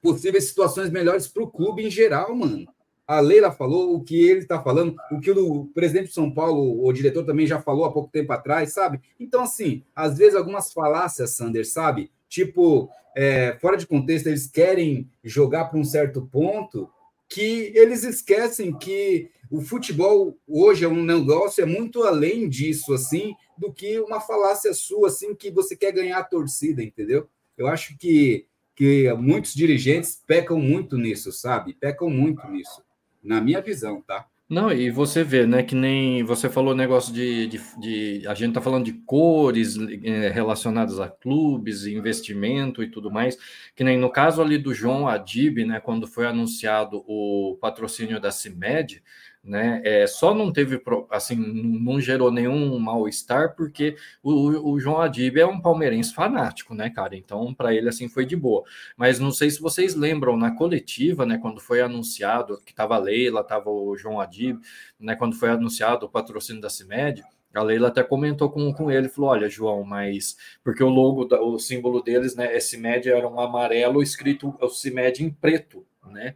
possíveis 0.00 0.44
situações 0.44 0.90
melhores 0.90 1.26
para 1.26 1.42
o 1.42 1.50
clube 1.50 1.84
em 1.84 1.90
geral, 1.90 2.34
mano 2.34 2.66
a 3.06 3.20
Leila 3.20 3.50
falou, 3.50 3.94
o 3.94 4.02
que 4.02 4.16
ele 4.16 4.40
está 4.40 4.62
falando, 4.62 4.96
o 5.10 5.20
que 5.20 5.30
o 5.30 5.66
presidente 5.74 6.08
de 6.08 6.14
São 6.14 6.32
Paulo, 6.32 6.84
o 6.84 6.92
diretor 6.92 7.24
também 7.24 7.46
já 7.46 7.60
falou 7.60 7.84
há 7.84 7.92
pouco 7.92 8.10
tempo 8.10 8.32
atrás, 8.32 8.72
sabe? 8.72 9.00
Então, 9.18 9.42
assim, 9.42 9.82
às 9.94 10.16
vezes 10.16 10.34
algumas 10.34 10.72
falácias, 10.72 11.32
Sander, 11.32 11.68
sabe? 11.68 12.10
Tipo, 12.28 12.88
é, 13.16 13.58
fora 13.60 13.76
de 13.76 13.86
contexto, 13.86 14.28
eles 14.28 14.46
querem 14.46 15.10
jogar 15.22 15.66
para 15.66 15.78
um 15.78 15.84
certo 15.84 16.22
ponto 16.22 16.88
que 17.28 17.72
eles 17.74 18.04
esquecem 18.04 18.76
que 18.76 19.30
o 19.50 19.60
futebol 19.60 20.36
hoje 20.46 20.84
é 20.84 20.88
um 20.88 21.02
negócio, 21.02 21.62
é 21.62 21.66
muito 21.66 22.04
além 22.04 22.48
disso, 22.48 22.94
assim, 22.94 23.34
do 23.58 23.72
que 23.72 23.98
uma 24.00 24.20
falácia 24.20 24.72
sua, 24.72 25.08
assim, 25.08 25.34
que 25.34 25.50
você 25.50 25.76
quer 25.76 25.92
ganhar 25.92 26.18
a 26.18 26.24
torcida, 26.24 26.82
entendeu? 26.82 27.28
Eu 27.56 27.66
acho 27.66 27.96
que, 27.98 28.46
que 28.74 29.12
muitos 29.14 29.54
dirigentes 29.54 30.22
pecam 30.26 30.58
muito 30.58 30.96
nisso, 30.96 31.32
sabe? 31.32 31.74
Pecam 31.74 32.08
muito 32.10 32.46
nisso 32.48 32.82
na 33.22 33.40
minha 33.40 33.60
visão, 33.60 34.02
tá? 34.02 34.26
Não, 34.52 34.70
e 34.70 34.90
você 34.90 35.24
vê, 35.24 35.46
né, 35.46 35.62
que 35.62 35.74
nem 35.74 36.22
você 36.24 36.46
falou 36.46 36.74
negócio 36.74 37.10
de, 37.10 37.46
de, 37.46 37.60
de 37.80 38.28
a 38.28 38.34
gente 38.34 38.52
tá 38.52 38.60
falando 38.60 38.84
de 38.84 38.92
cores 38.92 39.78
é, 39.78 40.28
relacionadas 40.28 41.00
a 41.00 41.08
clubes, 41.08 41.86
investimento 41.86 42.82
e 42.82 42.90
tudo 42.90 43.10
mais, 43.10 43.38
que 43.74 43.82
nem 43.82 43.96
no 43.96 44.10
caso 44.10 44.42
ali 44.42 44.58
do 44.58 44.74
João 44.74 45.08
Adib, 45.08 45.64
né, 45.64 45.80
quando 45.80 46.06
foi 46.06 46.26
anunciado 46.26 47.02
o 47.06 47.56
patrocínio 47.62 48.20
da 48.20 48.30
CIMED, 48.30 49.02
né? 49.42 49.82
É, 49.84 50.06
só 50.06 50.34
não 50.34 50.52
teve, 50.52 50.80
assim, 51.10 51.34
não 51.36 52.00
gerou 52.00 52.30
nenhum 52.30 52.78
mal-estar, 52.78 53.54
porque 53.56 53.96
o, 54.22 54.72
o, 54.72 54.80
João 54.80 55.00
Adib 55.00 55.38
é 55.38 55.46
um 55.46 55.60
palmeirense 55.60 56.14
fanático, 56.14 56.74
né, 56.74 56.90
cara? 56.90 57.16
Então, 57.16 57.52
para 57.52 57.74
ele, 57.74 57.88
assim, 57.88 58.08
foi 58.08 58.24
de 58.24 58.36
boa. 58.36 58.62
Mas 58.96 59.18
não 59.18 59.32
sei 59.32 59.50
se 59.50 59.60
vocês 59.60 59.94
lembram, 59.94 60.36
na 60.36 60.54
coletiva, 60.54 61.26
né, 61.26 61.38
quando 61.38 61.60
foi 61.60 61.80
anunciado 61.80 62.60
que 62.64 62.74
tava 62.74 62.94
a 62.94 62.98
Leila, 62.98 63.42
tava 63.42 63.68
o 63.70 63.96
João 63.96 64.20
Adib, 64.20 64.60
né, 64.98 65.16
quando 65.16 65.34
foi 65.36 65.50
anunciado 65.50 66.06
o 66.06 66.08
patrocínio 66.08 66.62
da 66.62 66.70
CIMED, 66.70 67.22
a 67.54 67.62
Leila 67.62 67.88
até 67.88 68.02
comentou 68.02 68.50
com, 68.50 68.72
com 68.72 68.90
ele, 68.90 69.08
falou: 69.08 69.30
Olha, 69.30 69.48
João, 69.48 69.84
mas 69.84 70.36
porque 70.64 70.82
o 70.82 70.88
logo, 70.88 71.28
o 71.36 71.58
símbolo 71.58 72.02
deles, 72.02 72.34
né, 72.34 72.56
esse 72.56 72.70
CIMED 72.70 73.10
era 73.10 73.28
um 73.28 73.38
amarelo 73.38 74.02
escrito 74.02 74.56
o 74.60 74.68
CIMED 74.68 75.22
em 75.22 75.30
preto, 75.30 75.84
né? 76.10 76.34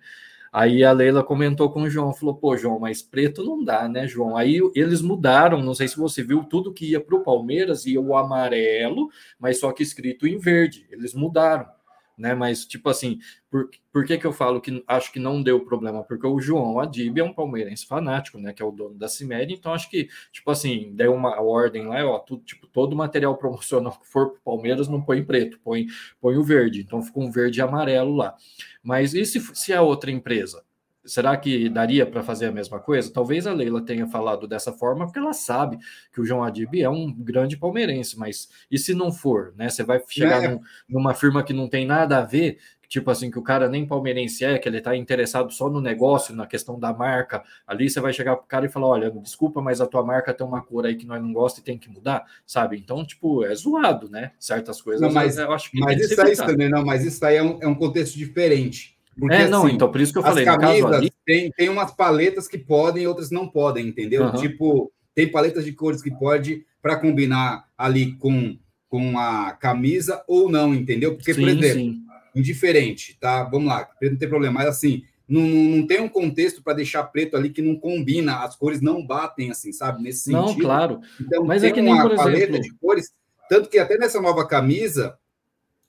Aí 0.53 0.85
a 0.85 0.93
Leila 0.93 1.23
comentou 1.23 1.71
com 1.71 1.83
o 1.83 1.91
João, 1.91 2.15
falou: 2.15 2.35
pô, 2.35 2.57
João, 2.57 2.79
mas 2.79 3.03
preto 3.03 3.45
não 3.45 3.63
dá, 3.63 3.89
né, 3.89 4.07
João? 4.07 4.37
Aí 4.37 4.61
eles 4.75 5.03
mudaram, 5.03 5.63
não 5.63 5.75
sei 5.75 5.89
se 5.89 5.97
você 5.97 6.23
viu, 6.23 6.45
tudo 6.45 6.73
que 6.73 6.91
ia 6.91 7.01
para 7.01 7.17
o 7.17 7.23
Palmeiras 7.23 7.87
ia 7.87 8.01
o 8.01 8.17
amarelo, 8.17 9.09
mas 9.39 9.61
só 9.61 9.73
que 9.73 9.83
escrito 9.83 10.27
em 10.27 10.39
verde. 10.39 10.87
Eles 10.91 11.15
mudaram 11.15 11.76
né? 12.17 12.35
Mas, 12.35 12.65
tipo 12.65 12.89
assim, 12.89 13.19
por, 13.51 13.69
por 13.93 14.05
que, 14.05 14.17
que 14.19 14.27
eu 14.27 14.33
falo 14.33 14.61
que 14.61 14.83
acho 14.87 15.13
que 15.13 15.19
não 15.19 15.43
deu 15.43 15.65
problema? 15.65 16.03
Porque 16.03 16.27
o 16.27 16.41
João 16.41 16.79
Adib 16.81 17.19
é 17.19 17.25
um 17.25 17.33
palmeirense 17.33 17.87
fanático, 17.87 18.39
né? 18.39 18.53
Que 18.53 18.63
é 18.63 18.65
o 18.65 18.71
dono 18.71 18.95
da 18.95 19.09
CIMED, 19.09 19.55
então 19.55 19.73
acho 19.73 19.91
que, 19.91 20.09
tipo 20.33 20.51
assim, 20.51 20.93
deu 20.95 21.15
uma 21.15 21.41
ordem 21.41 21.87
lá, 21.87 22.05
ó, 22.07 22.19
tudo, 22.19 22.43
tipo, 22.45 22.67
todo 22.67 22.97
material 22.97 23.37
promocional 23.39 23.99
que 23.99 24.07
for 24.07 24.31
para 24.31 24.41
Palmeiras 24.45 24.89
não 24.89 25.03
põe 25.03 25.23
preto, 25.25 25.59
põe, 25.63 25.87
põe 26.21 26.37
o 26.37 26.45
verde, 26.45 26.81
então 26.81 27.03
ficou 27.03 27.25
um 27.25 27.31
verde 27.31 27.59
e 27.59 27.63
amarelo 27.63 28.15
lá. 28.17 28.35
Mas 28.83 29.15
e 29.15 29.25
se, 29.25 29.41
se 29.55 29.73
a 29.73 29.83
outra 29.83 30.11
empresa? 30.11 30.65
Será 31.07 31.37
que 31.37 31.69
daria 31.69 32.05
para 32.05 32.23
fazer 32.23 32.47
a 32.47 32.53
mesma 32.53 32.79
coisa? 32.79 33.13
Talvez 33.13 33.47
a 33.47 33.53
Leila 33.53 33.81
tenha 33.81 34.07
falado 34.07 34.47
dessa 34.47 34.73
forma 34.73 35.07
porque 35.07 35.19
ela 35.19 35.33
sabe 35.33 35.79
que 36.13 36.21
o 36.21 36.25
João 36.25 36.43
Adib 36.43 36.81
é 36.81 36.89
um 36.89 37.13
grande 37.13 37.57
palmeirense, 37.57 38.19
mas 38.19 38.49
e 38.71 38.79
se 38.79 38.95
não 38.95 39.13
for, 39.13 39.55
né? 39.57 39.69
Você 39.69 39.83
vai 39.83 40.03
chegar 40.09 40.43
é. 40.43 40.49
num, 40.49 40.61
numa 40.89 41.15
firma 41.15 41.43
que 41.43 41.53
não 41.53 41.69
tem 41.69 41.87
nada 41.87 42.19
a 42.19 42.23
ver, 42.23 42.59
tipo 42.89 43.11
assim, 43.11 43.31
que 43.31 43.39
o 43.39 43.43
cara 43.43 43.69
nem 43.69 43.87
palmeirense 43.87 44.45
é, 44.45 44.59
que 44.59 44.69
ele 44.69 44.79
está 44.79 44.97
interessado 44.97 45.53
só 45.53 45.69
no 45.69 45.81
negócio, 45.81 46.35
na 46.35 46.47
questão 46.47 46.79
da 46.79 46.93
marca. 46.93 47.43
Ali 47.67 47.89
você 47.89 48.01
vai 48.01 48.13
chegar 48.13 48.37
pro 48.37 48.47
cara 48.47 48.67
e 48.67 48.69
falar: 48.69 48.89
olha, 48.89 49.11
desculpa, 49.11 49.61
mas 49.61 49.81
a 49.81 49.87
tua 49.87 50.05
marca 50.05 50.35
tem 50.35 50.47
uma 50.47 50.63
cor 50.63 50.87
aí 50.87 50.97
que 50.97 51.07
nós 51.07 51.23
não 51.23 51.33
gosta 51.33 51.61
e 51.61 51.63
tem 51.63 51.79
que 51.79 51.89
mudar, 51.89 52.25
sabe? 52.47 52.77
Então, 52.79 53.05
tipo, 53.05 53.45
é 53.45 53.55
zoado, 53.55 54.09
né? 54.09 54.33
Certas 54.39 54.81
coisas. 54.81 55.01
Não, 55.01 55.13
mas, 55.13 55.39
eu 55.39 55.53
acho 55.53 55.71
que 55.71 55.79
mas 55.79 56.01
isso 56.01 56.21
aí 56.21 56.37
também, 56.37 56.69
não, 56.69 56.85
mas 56.85 57.05
isso 57.05 57.25
aí 57.25 57.37
é 57.37 57.43
um, 57.43 57.59
é 57.63 57.67
um 57.67 57.75
contexto 57.75 58.17
diferente 58.17 58.96
porque, 59.19 59.35
é, 59.35 59.49
não, 59.49 59.65
assim, 59.65 59.75
então 59.75 59.91
por 59.91 60.01
isso 60.01 60.13
que 60.13 60.19
eu 60.19 60.23
falei. 60.23 60.47
As 60.47 60.57
camisas 60.57 60.93
ali... 60.93 61.13
tem, 61.25 61.51
tem 61.51 61.69
umas 61.69 61.91
paletas 61.91 62.47
que 62.47 62.59
podem 62.59 63.05
e 63.05 63.07
outras 63.07 63.31
não 63.31 63.49
podem, 63.49 63.87
entendeu? 63.87 64.25
Uhum. 64.25 64.37
Tipo, 64.37 64.93
tem 65.15 65.31
paletas 65.31 65.65
de 65.65 65.73
cores 65.73 66.03
que 66.03 66.11
pode 66.11 66.67
para 66.83 66.97
combinar 66.97 67.65
ali 67.77 68.13
com, 68.13 68.59
com 68.89 69.19
a 69.19 69.53
camisa 69.53 70.23
ou 70.29 70.51
não, 70.51 70.75
entendeu? 70.75 71.17
Porque, 71.17 71.33
sim, 71.33 71.41
por 71.41 71.49
exemplo, 71.49 71.81
sim. 71.81 72.03
indiferente, 72.35 73.17
tá? 73.19 73.43
Vamos 73.45 73.69
lá, 73.69 73.89
não 74.03 74.17
tem 74.17 74.29
problema, 74.29 74.61
mas 74.61 74.69
assim, 74.69 75.03
não, 75.27 75.43
não 75.43 75.87
tem 75.87 76.01
um 76.01 76.09
contexto 76.09 76.63
para 76.63 76.75
deixar 76.75 77.03
preto 77.05 77.37
ali 77.37 77.51
que 77.51 77.63
não 77.63 77.77
combina, 77.77 78.45
as 78.45 78.55
cores 78.55 78.81
não 78.81 79.05
batem 79.05 79.51
assim, 79.51 79.73
sabe? 79.73 80.03
Nesse 80.03 80.25
sentido. 80.25 80.47
Não, 80.47 80.55
claro. 80.59 81.01
Então, 81.21 81.45
mas 81.45 81.65
é 81.65 81.67
tem 81.67 81.71
é 81.71 81.75
que 81.75 81.83
nem, 81.83 81.93
uma 81.93 82.15
paleta 82.15 82.51
exemplo... 82.51 82.61
de 82.61 82.75
cores, 82.75 83.11
tanto 83.49 83.69
que 83.69 83.79
até 83.79 83.97
nessa 83.97 84.21
nova 84.21 84.47
camisa, 84.47 85.17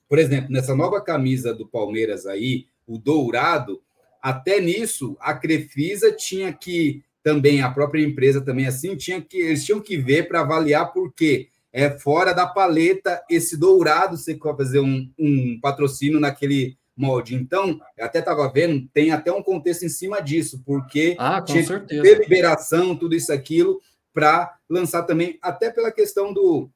por 0.08 0.18
exemplo, 0.18 0.50
nessa 0.50 0.74
nova 0.74 1.00
camisa 1.00 1.54
do 1.54 1.68
Palmeiras 1.68 2.26
aí, 2.26 2.66
o 2.88 2.98
dourado, 2.98 3.80
até 4.20 4.60
nisso 4.60 5.16
a 5.20 5.34
Crefisa 5.34 6.10
tinha 6.10 6.52
que 6.52 7.04
também 7.22 7.60
a 7.62 7.70
própria 7.70 8.02
empresa 8.02 8.40
também 8.40 8.66
assim 8.66 8.96
tinha 8.96 9.20
que 9.20 9.36
eles 9.36 9.64
tinham 9.64 9.80
que 9.80 9.96
ver 9.96 10.26
para 10.26 10.40
avaliar 10.40 10.92
porque 10.92 11.48
é 11.72 11.90
fora 11.90 12.32
da 12.32 12.46
paleta 12.46 13.22
esse 13.28 13.56
dourado 13.56 14.16
você 14.16 14.34
quer 14.34 14.56
fazer 14.56 14.80
um, 14.80 15.08
um 15.18 15.60
patrocínio 15.60 16.18
naquele 16.18 16.76
molde. 16.98 17.36
Então, 17.36 17.80
eu 17.96 18.04
até 18.04 18.18
estava 18.18 18.50
vendo, 18.52 18.88
tem 18.92 19.12
até 19.12 19.32
um 19.32 19.42
contexto 19.42 19.84
em 19.84 19.88
cima 19.88 20.20
disso, 20.20 20.60
porque 20.66 21.14
ah, 21.18 21.40
tinha 21.40 21.64
certeza. 21.64 22.02
deliberação, 22.02 22.96
tudo 22.96 23.14
isso, 23.14 23.32
aquilo, 23.32 23.80
para 24.12 24.56
lançar 24.68 25.04
também, 25.04 25.38
até 25.40 25.70
pela 25.70 25.92
questão 25.92 26.32
do, 26.32 26.68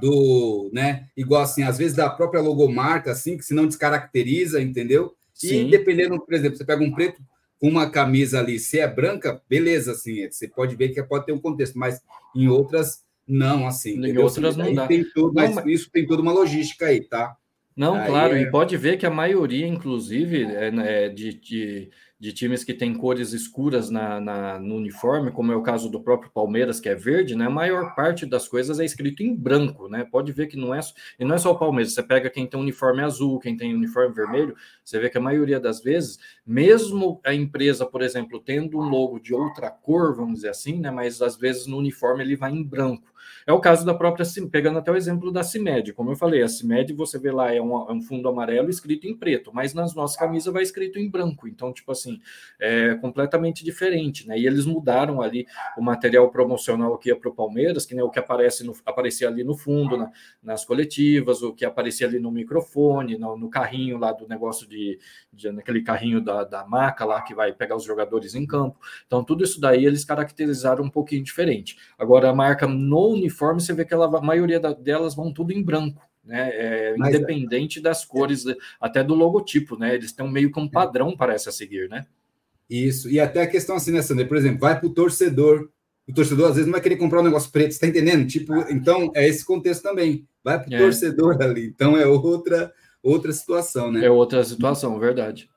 do, 0.00 0.70
né, 0.72 1.08
igual 1.14 1.42
assim, 1.42 1.62
às 1.62 1.76
vezes 1.76 1.94
da 1.94 2.08
própria 2.08 2.40
logomarca, 2.40 3.12
assim, 3.12 3.36
que 3.36 3.44
se 3.44 3.52
não 3.52 3.66
descaracteriza, 3.66 4.62
entendeu? 4.62 5.14
Sim. 5.48 5.66
E 5.66 5.70
dependendo, 5.70 6.20
por 6.20 6.34
exemplo, 6.34 6.56
você 6.56 6.64
pega 6.64 6.82
um 6.82 6.92
preto 6.92 7.20
com 7.58 7.68
uma 7.68 7.88
camisa 7.88 8.40
ali, 8.40 8.58
se 8.58 8.80
é 8.80 8.88
branca, 8.88 9.40
beleza, 9.48 9.92
assim, 9.92 10.28
você 10.28 10.48
pode 10.48 10.74
ver 10.74 10.88
que 10.88 11.02
pode 11.04 11.26
ter 11.26 11.32
um 11.32 11.38
contexto, 11.38 11.78
mas 11.78 12.00
em 12.34 12.48
outras, 12.48 13.04
não, 13.26 13.66
assim. 13.66 13.92
Em 13.92 13.98
entendeu? 13.98 14.24
outras 14.24 14.56
não 14.56 14.74
dá. 14.74 14.86
Tem 14.86 15.04
tudo, 15.14 15.34
não, 15.34 15.54
mas, 15.54 15.66
isso 15.66 15.88
tem 15.90 16.04
toda 16.04 16.22
uma 16.22 16.32
logística 16.32 16.86
aí, 16.86 17.00
tá? 17.00 17.36
Não, 17.76 17.94
aí 17.94 18.06
claro, 18.08 18.34
é... 18.34 18.42
e 18.42 18.50
pode 18.50 18.76
ver 18.76 18.98
que 18.98 19.06
a 19.06 19.10
maioria, 19.10 19.66
inclusive, 19.66 20.42
é, 20.42 20.70
né, 20.70 21.04
é 21.04 21.08
de, 21.08 21.32
de, 21.34 21.90
de 22.22 22.32
times 22.32 22.62
que 22.62 22.72
têm 22.72 22.94
cores 22.94 23.32
escuras 23.32 23.90
na, 23.90 24.20
na, 24.20 24.56
no 24.60 24.76
uniforme, 24.76 25.32
como 25.32 25.50
é 25.50 25.56
o 25.56 25.62
caso 25.62 25.90
do 25.90 26.00
próprio 26.00 26.30
Palmeiras, 26.30 26.78
que 26.78 26.88
é 26.88 26.94
verde, 26.94 27.34
né? 27.34 27.46
A 27.46 27.50
maior 27.50 27.96
parte 27.96 28.24
das 28.24 28.46
coisas 28.46 28.78
é 28.78 28.84
escrito 28.84 29.24
em 29.24 29.34
branco, 29.34 29.88
né? 29.88 30.04
Pode 30.04 30.30
ver 30.30 30.46
que 30.46 30.56
não 30.56 30.72
é, 30.72 30.78
e 31.18 31.24
não 31.24 31.34
é 31.34 31.38
só 31.38 31.50
o 31.50 31.58
Palmeiras, 31.58 31.94
você 31.94 32.02
pega 32.04 32.30
quem 32.30 32.46
tem 32.46 32.60
uniforme 32.60 33.02
azul, 33.02 33.40
quem 33.40 33.56
tem 33.56 33.74
uniforme 33.74 34.14
vermelho, 34.14 34.54
você 34.84 35.00
vê 35.00 35.10
que 35.10 35.18
a 35.18 35.20
maioria 35.20 35.58
das 35.58 35.82
vezes, 35.82 36.16
mesmo 36.46 37.20
a 37.26 37.34
empresa, 37.34 37.84
por 37.84 38.02
exemplo, 38.02 38.38
tendo 38.38 38.78
um 38.78 38.88
logo 38.88 39.18
de 39.18 39.34
outra 39.34 39.68
cor, 39.68 40.14
vamos 40.14 40.34
dizer 40.34 40.50
assim, 40.50 40.78
né? 40.78 40.92
Mas 40.92 41.20
às 41.20 41.36
vezes 41.36 41.66
no 41.66 41.76
uniforme 41.76 42.22
ele 42.22 42.36
vai 42.36 42.52
em 42.52 42.62
branco. 42.62 43.11
É 43.46 43.52
o 43.52 43.60
caso 43.60 43.84
da 43.84 43.94
própria, 43.94 44.26
pegando 44.50 44.78
até 44.78 44.90
o 44.90 44.96
exemplo 44.96 45.32
da 45.32 45.42
CIMED, 45.42 45.92
como 45.92 46.10
eu 46.10 46.16
falei, 46.16 46.42
a 46.42 46.48
CIMED 46.48 46.92
você 46.92 47.18
vê 47.18 47.30
lá, 47.30 47.52
é 47.52 47.60
um, 47.60 47.90
é 47.90 47.92
um 47.92 48.00
fundo 48.00 48.28
amarelo 48.28 48.70
escrito 48.70 49.06
em 49.06 49.16
preto, 49.16 49.50
mas 49.52 49.74
nas 49.74 49.94
nossas 49.94 50.16
camisas 50.16 50.52
vai 50.52 50.62
escrito 50.62 50.98
em 50.98 51.10
branco, 51.10 51.48
então, 51.48 51.72
tipo 51.72 51.90
assim, 51.92 52.20
é 52.60 52.94
completamente 52.96 53.64
diferente, 53.64 54.26
né? 54.26 54.38
E 54.38 54.46
eles 54.46 54.64
mudaram 54.64 55.20
ali 55.20 55.46
o 55.76 55.82
material 55.82 56.30
promocional 56.30 56.96
que 56.98 57.08
ia 57.08 57.16
para 57.16 57.30
o 57.30 57.34
Palmeiras, 57.34 57.84
que 57.84 57.94
né, 57.94 58.02
o 58.02 58.10
que 58.10 58.18
aparece 58.18 58.64
no, 58.64 58.74
aparecia 58.84 59.28
ali 59.28 59.42
no 59.42 59.56
fundo, 59.56 59.96
na, 59.96 60.10
nas 60.42 60.64
coletivas, 60.64 61.42
o 61.42 61.52
que 61.52 61.64
aparecia 61.64 62.06
ali 62.06 62.18
no 62.18 62.30
microfone, 62.30 63.18
no, 63.18 63.36
no 63.36 63.50
carrinho 63.50 63.98
lá 63.98 64.12
do 64.12 64.28
negócio 64.28 64.68
de, 64.68 64.98
de 65.32 65.50
naquele 65.50 65.82
carrinho 65.82 66.20
da, 66.20 66.44
da 66.44 66.66
maca 66.66 67.04
lá 67.04 67.20
que 67.22 67.34
vai 67.34 67.52
pegar 67.52 67.76
os 67.76 67.84
jogadores 67.84 68.34
em 68.34 68.46
campo. 68.46 68.78
Então, 69.06 69.24
tudo 69.24 69.44
isso 69.44 69.60
daí 69.60 69.84
eles 69.84 70.04
caracterizaram 70.04 70.84
um 70.84 70.90
pouquinho 70.90 71.22
diferente. 71.22 71.76
Agora, 71.98 72.30
a 72.30 72.34
marca 72.34 72.66
no 72.66 73.08
uniforme, 73.08 73.31
você 73.60 73.72
vê 73.72 73.84
que 73.84 73.94
ela, 73.94 74.06
a 74.06 74.20
maioria 74.20 74.60
delas 74.60 75.14
vão 75.14 75.32
tudo 75.32 75.52
em 75.52 75.62
branco. 75.62 76.02
Né, 76.24 76.50
é, 76.52 76.96
Mas, 76.96 77.14
independente 77.14 77.80
das 77.80 78.04
cores, 78.04 78.44
até 78.80 79.02
do 79.02 79.14
logotipo, 79.14 79.76
né? 79.76 79.94
Eles 79.94 80.12
têm 80.12 80.30
meio 80.30 80.52
que 80.52 80.60
um 80.60 80.68
padrão, 80.68 81.16
parece 81.16 81.48
a 81.48 81.52
seguir, 81.52 81.88
né? 81.88 82.06
Isso, 82.70 83.10
e 83.10 83.18
até 83.18 83.42
a 83.42 83.46
questão 83.46 83.76
assim, 83.76 83.90
né, 83.90 84.00
Sander? 84.00 84.28
Por 84.28 84.36
exemplo, 84.36 84.60
vai 84.60 84.78
para 84.78 84.86
o 84.86 84.94
torcedor. 84.94 85.68
O 86.08 86.12
torcedor 86.12 86.48
às 86.48 86.54
vezes 86.54 86.66
não 86.66 86.72
vai 86.72 86.80
querer 86.80 86.96
comprar 86.96 87.20
um 87.20 87.24
negócio 87.24 87.50
preto, 87.50 87.72
você 87.72 87.80
tá 87.80 87.86
entendendo? 87.86 88.26
Tipo, 88.26 88.54
então 88.70 89.10
é 89.14 89.28
esse 89.28 89.44
contexto 89.44 89.82
também. 89.82 90.26
Vai 90.42 90.62
para 90.62 90.70
o 90.70 90.74
é. 90.74 90.78
torcedor 90.78 91.40
ali. 91.42 91.66
Então 91.66 91.96
é 91.96 92.06
outra, 92.06 92.72
outra 93.02 93.32
situação, 93.32 93.90
né? 93.90 94.04
É 94.04 94.10
outra 94.10 94.42
situação, 94.44 94.98
verdade. 94.98 95.50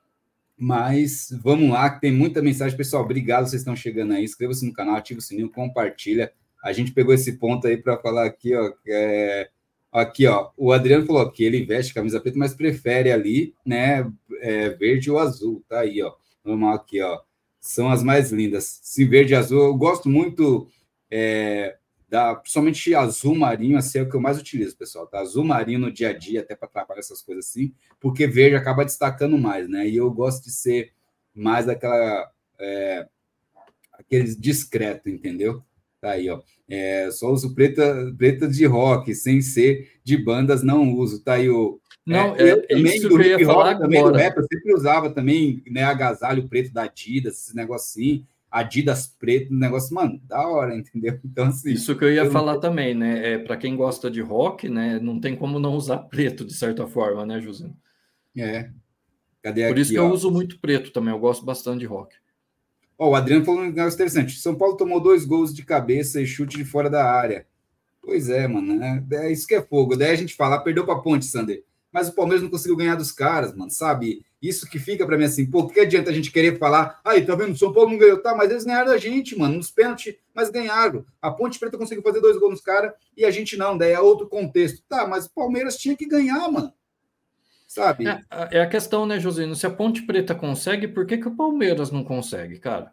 Mas 0.58 1.28
vamos 1.42 1.70
lá, 1.70 1.90
que 1.90 2.00
tem 2.00 2.12
muita 2.12 2.42
mensagem, 2.42 2.76
pessoal. 2.76 3.02
Obrigado, 3.02 3.46
vocês 3.46 3.60
estão 3.60 3.76
chegando 3.76 4.12
aí. 4.12 4.24
Inscreva-se 4.24 4.66
no 4.66 4.72
canal, 4.72 4.96
ativa 4.96 5.18
o 5.18 5.22
sininho, 5.22 5.50
compartilha. 5.50 6.32
A 6.66 6.72
gente 6.72 6.92
pegou 6.92 7.14
esse 7.14 7.34
ponto 7.38 7.66
aí 7.66 7.76
para 7.76 7.96
falar 7.96 8.26
aqui, 8.26 8.54
ó. 8.54 8.72
É... 8.88 9.48
Aqui, 9.92 10.26
ó. 10.26 10.50
O 10.56 10.72
Adriano 10.72 11.06
falou 11.06 11.30
que 11.30 11.44
ele 11.44 11.64
veste 11.64 11.94
camisa 11.94 12.20
preta, 12.20 12.38
mas 12.38 12.54
prefere 12.54 13.12
ali, 13.12 13.54
né? 13.64 14.10
É, 14.40 14.70
verde 14.70 15.10
ou 15.10 15.18
azul. 15.18 15.64
Tá 15.68 15.80
aí, 15.80 16.02
ó. 16.02 16.12
Vamos 16.44 16.74
aqui, 16.74 17.00
ó. 17.00 17.20
São 17.60 17.88
as 17.88 18.02
mais 18.02 18.32
lindas. 18.32 18.80
Se 18.82 19.04
verde 19.04 19.32
e 19.32 19.36
azul, 19.36 19.62
eu 19.62 19.74
gosto 19.74 20.08
muito 20.08 20.68
é, 21.10 21.76
da, 22.08 22.34
principalmente 22.34 22.94
azul 22.94 23.34
marinho, 23.34 23.78
assim 23.78 23.98
é 23.98 24.02
o 24.02 24.08
que 24.08 24.16
eu 24.16 24.20
mais 24.20 24.38
utilizo, 24.38 24.76
pessoal. 24.76 25.06
Tá? 25.06 25.20
Azul 25.20 25.44
marinho 25.44 25.78
no 25.78 25.92
dia 25.92 26.10
a 26.10 26.12
dia, 26.12 26.40
até 26.40 26.56
para 26.56 26.68
trabalhar 26.68 27.00
essas 27.00 27.22
coisas 27.22 27.46
assim, 27.46 27.72
porque 28.00 28.26
verde 28.26 28.56
acaba 28.56 28.84
destacando 28.84 29.38
mais, 29.38 29.68
né? 29.68 29.88
E 29.88 29.96
eu 29.96 30.10
gosto 30.10 30.44
de 30.44 30.50
ser 30.50 30.92
mais 31.34 31.66
daquela. 31.66 32.30
É, 32.58 33.06
aqueles 33.92 34.36
discreto, 34.36 35.08
entendeu? 35.08 35.62
Tá 36.06 36.12
aí, 36.12 36.30
ó. 36.30 36.40
É, 36.68 37.10
só 37.10 37.32
uso 37.32 37.52
preta, 37.52 38.14
preta 38.16 38.46
de 38.46 38.64
rock, 38.64 39.12
sem 39.12 39.42
ser 39.42 39.98
de 40.04 40.16
bandas, 40.16 40.62
não 40.62 40.94
uso. 40.94 41.20
Tá 41.20 41.32
aí 41.34 41.50
o. 41.50 41.80
Não, 42.06 42.36
é, 42.36 42.50
é 42.50 42.56
também 42.60 43.00
do 43.00 43.20
eu 43.20 43.44
falar 43.44 43.76
também 43.76 43.98
agora. 43.98 44.16
Rap, 44.16 44.36
eu 44.36 44.44
sempre 44.44 44.72
usava 44.72 45.10
também, 45.10 45.64
né, 45.68 45.82
agasalho 45.82 46.48
preto 46.48 46.72
da 46.72 46.84
Adidas, 46.84 47.38
esse 47.38 47.56
negocinho. 47.56 48.24
Adidas 48.48 49.08
preto, 49.18 49.52
negócio, 49.52 49.92
mano, 49.92 50.20
da 50.22 50.46
hora, 50.46 50.76
entendeu? 50.76 51.18
Então, 51.26 51.46
assim. 51.46 51.72
Isso 51.72 51.96
que 51.96 52.04
eu 52.04 52.12
ia 52.12 52.22
eu 52.22 52.30
falar 52.30 52.58
também, 52.58 52.94
né? 52.94 53.32
É, 53.32 53.38
para 53.38 53.56
quem 53.56 53.74
gosta 53.74 54.08
de 54.08 54.20
rock, 54.20 54.68
né? 54.68 55.00
Não 55.00 55.18
tem 55.18 55.34
como 55.34 55.58
não 55.58 55.74
usar 55.74 55.98
preto, 56.08 56.44
de 56.44 56.54
certa 56.54 56.86
forma, 56.86 57.26
né, 57.26 57.40
José? 57.40 57.68
É. 58.36 58.70
Cadê 59.42 59.62
Por 59.66 59.72
aqui, 59.72 59.80
isso 59.80 59.92
que 59.92 59.98
ó? 59.98 60.06
eu 60.06 60.12
uso 60.12 60.30
muito 60.30 60.60
preto 60.60 60.92
também, 60.92 61.12
eu 61.12 61.18
gosto 61.18 61.44
bastante 61.44 61.80
de 61.80 61.86
rock. 61.86 62.14
Ó, 62.98 63.10
o 63.10 63.14
Adriano 63.14 63.44
falou 63.44 63.60
um 63.60 63.66
negócio 63.66 63.94
interessante. 63.94 64.38
São 64.38 64.54
Paulo 64.54 64.76
tomou 64.76 65.00
dois 65.00 65.24
gols 65.24 65.54
de 65.54 65.64
cabeça 65.64 66.20
e 66.20 66.26
chute 66.26 66.56
de 66.56 66.64
fora 66.64 66.88
da 66.88 67.04
área. 67.04 67.46
Pois 68.00 68.28
é, 68.28 68.46
mano. 68.46 68.76
Né? 68.76 69.04
É 69.12 69.32
isso 69.32 69.46
que 69.46 69.54
é 69.54 69.62
fogo. 69.62 69.96
Daí 69.96 70.10
a 70.10 70.16
gente 70.16 70.34
fala, 70.34 70.56
ah, 70.56 70.60
perdeu 70.60 70.86
para 70.86 71.00
ponte, 71.00 71.26
Sander. 71.26 71.64
Mas 71.92 72.08
o 72.08 72.14
Palmeiras 72.14 72.42
não 72.42 72.50
conseguiu 72.50 72.76
ganhar 72.76 72.94
dos 72.94 73.10
caras, 73.10 73.54
mano, 73.54 73.70
sabe? 73.70 74.22
Isso 74.40 74.68
que 74.68 74.78
fica 74.78 75.06
para 75.06 75.16
mim 75.16 75.24
assim, 75.24 75.50
pô, 75.50 75.66
que 75.66 75.80
adianta 75.80 76.10
a 76.10 76.12
gente 76.12 76.30
querer 76.30 76.58
falar, 76.58 77.00
aí, 77.02 77.24
tá 77.24 77.34
vendo? 77.34 77.56
São 77.56 77.72
Paulo 77.72 77.90
não 77.90 77.98
ganhou, 77.98 78.20
tá? 78.20 78.34
Mas 78.34 78.50
eles 78.50 78.64
ganharam 78.64 78.90
da 78.90 78.98
gente, 78.98 79.36
mano, 79.36 79.56
nos 79.56 79.70
pênaltis, 79.70 80.14
mas 80.34 80.50
ganharam. 80.50 81.06
A 81.22 81.30
Ponte 81.30 81.58
Preta 81.58 81.78
conseguiu 81.78 82.02
fazer 82.02 82.20
dois 82.20 82.38
gols 82.38 82.52
nos 82.52 82.60
caras 82.60 82.92
e 83.16 83.24
a 83.24 83.30
gente 83.30 83.56
não, 83.56 83.78
daí 83.78 83.92
é 83.92 84.00
outro 84.00 84.28
contexto. 84.28 84.82
Tá, 84.86 85.06
mas 85.06 85.24
o 85.24 85.32
Palmeiras 85.32 85.78
tinha 85.78 85.96
que 85.96 86.06
ganhar, 86.06 86.50
mano. 86.52 86.70
Sabe? 87.76 88.08
É, 88.08 88.20
é 88.52 88.60
a 88.62 88.66
questão, 88.66 89.04
né, 89.04 89.20
Josino? 89.20 89.54
Se 89.54 89.66
a 89.66 89.70
Ponte 89.70 90.00
Preta 90.00 90.34
consegue, 90.34 90.88
por 90.88 91.04
que, 91.04 91.18
que 91.18 91.28
o 91.28 91.36
Palmeiras 91.36 91.90
não 91.90 92.02
consegue, 92.02 92.58
cara? 92.58 92.90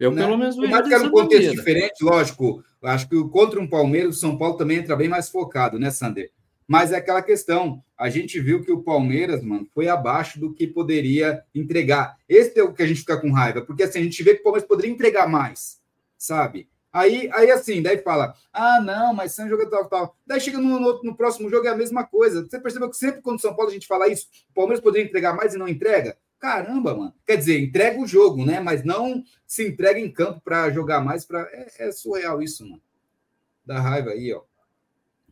Eu, 0.00 0.10
né? 0.10 0.24
pelo 0.24 0.36
menos, 0.36 0.56
vejo. 0.56 0.68
Mas 0.68 0.88
que 0.88 0.94
era 0.94 1.04
um 1.04 1.10
contexto 1.12 1.44
maneira. 1.44 1.54
diferente, 1.54 2.04
lógico. 2.04 2.64
Acho 2.82 3.08
que 3.08 3.28
contra 3.28 3.60
um 3.60 3.68
Palmeiras, 3.68 4.16
o 4.16 4.18
São 4.18 4.36
Paulo 4.36 4.56
também 4.56 4.78
entra 4.78 4.96
bem 4.96 5.08
mais 5.08 5.28
focado, 5.28 5.78
né, 5.78 5.92
Sander? 5.92 6.32
Mas 6.66 6.90
é 6.90 6.96
aquela 6.96 7.22
questão. 7.22 7.80
A 7.96 8.10
gente 8.10 8.40
viu 8.40 8.64
que 8.64 8.72
o 8.72 8.82
Palmeiras, 8.82 9.44
mano, 9.44 9.64
foi 9.72 9.86
abaixo 9.86 10.40
do 10.40 10.52
que 10.52 10.66
poderia 10.66 11.44
entregar. 11.54 12.16
Esse 12.28 12.58
é 12.58 12.64
o 12.64 12.72
que 12.72 12.82
a 12.82 12.86
gente 12.86 13.00
fica 13.00 13.20
com 13.20 13.30
raiva, 13.30 13.62
porque 13.62 13.84
assim, 13.84 14.00
a 14.00 14.02
gente 14.02 14.20
vê 14.24 14.34
que 14.34 14.40
o 14.40 14.42
Palmeiras 14.42 14.66
poderia 14.66 14.90
entregar 14.90 15.28
mais, 15.28 15.80
sabe? 16.16 16.68
Aí, 16.92 17.28
aí 17.32 17.50
assim, 17.50 17.82
daí 17.82 17.98
fala, 17.98 18.34
ah, 18.52 18.80
não, 18.80 19.12
mas 19.12 19.34
São 19.34 19.48
jogador 19.48 19.70
tal, 19.70 19.88
tal. 19.88 20.16
Daí 20.26 20.40
chega 20.40 20.58
no, 20.58 20.80
no, 20.80 21.02
no, 21.02 21.16
próximo 21.16 21.50
jogo 21.50 21.66
é 21.66 21.70
a 21.70 21.76
mesma 21.76 22.04
coisa. 22.04 22.46
Você 22.46 22.58
percebeu 22.58 22.88
que 22.88 22.96
sempre 22.96 23.20
quando 23.20 23.40
São 23.40 23.54
Paulo 23.54 23.70
a 23.70 23.74
gente 23.74 23.86
fala 23.86 24.08
isso, 24.08 24.26
o 24.50 24.54
Palmeiras 24.54 24.82
poderia 24.82 25.06
entregar 25.06 25.34
mais 25.34 25.54
e 25.54 25.58
não 25.58 25.68
entrega? 25.68 26.16
Caramba, 26.38 26.94
mano. 26.94 27.14
Quer 27.26 27.36
dizer, 27.36 27.58
entrega 27.58 28.00
o 28.00 28.06
jogo, 28.06 28.44
né? 28.44 28.60
Mas 28.60 28.84
não 28.84 29.22
se 29.46 29.66
entrega 29.66 29.98
em 29.98 30.10
campo 30.10 30.40
para 30.40 30.70
jogar 30.70 31.00
mais. 31.00 31.24
Pra... 31.24 31.40
É, 31.52 31.88
é, 31.88 31.92
surreal 31.92 32.40
isso, 32.40 32.64
mano. 32.64 32.80
Dá 33.66 33.80
raiva 33.80 34.10
aí, 34.10 34.32
ó. 34.32 34.42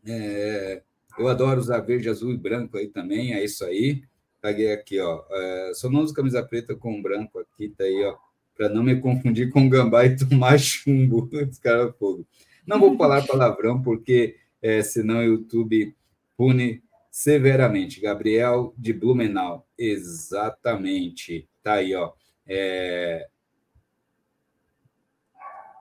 É, 0.05 0.83
eu 1.19 1.29
adoro 1.29 1.61
usar 1.61 1.81
verde, 1.81 2.09
azul 2.09 2.33
e 2.33 2.37
branco 2.37 2.77
aí 2.77 2.89
também. 2.89 3.35
É 3.35 3.43
isso 3.43 3.65
aí. 3.65 4.03
Peguei 4.43 4.73
aqui, 4.73 4.99
ó. 5.01 5.25
É, 5.31 5.73
só 5.75 5.89
não 5.89 6.01
uso 6.01 6.13
camisa 6.13 6.43
preta 6.43 6.75
com 6.75 7.01
branco 7.01 7.39
aqui, 7.39 7.69
tá 7.69 7.85
aí, 7.85 8.05
ó. 8.05 8.17
Para 8.57 8.69
não 8.69 8.83
me 8.83 9.01
confundir 9.01 9.51
com 9.51 9.69
gambá 9.69 10.07
e 10.07 10.17
tomar 10.17 10.59
chumbo. 10.59 11.29
Os 11.33 11.59
caras 11.59 11.95
fogo. 11.99 12.27
Não 12.67 12.81
vou 12.81 12.97
falar 12.97 13.27
palavrão, 13.27 13.83
porque 13.83 14.37
é, 14.61 14.83
senão 14.83 15.19
o 15.19 15.25
YouTube 15.25 15.95
pune 16.37 16.83
severamente. 17.11 18.01
Gabriel 18.01 18.75
de 18.77 18.93
Blumenau, 18.93 19.67
exatamente. 19.79 21.49
Tá 21.63 21.75
aí, 21.75 21.95
ó. 21.95 22.13
É... 22.47 23.27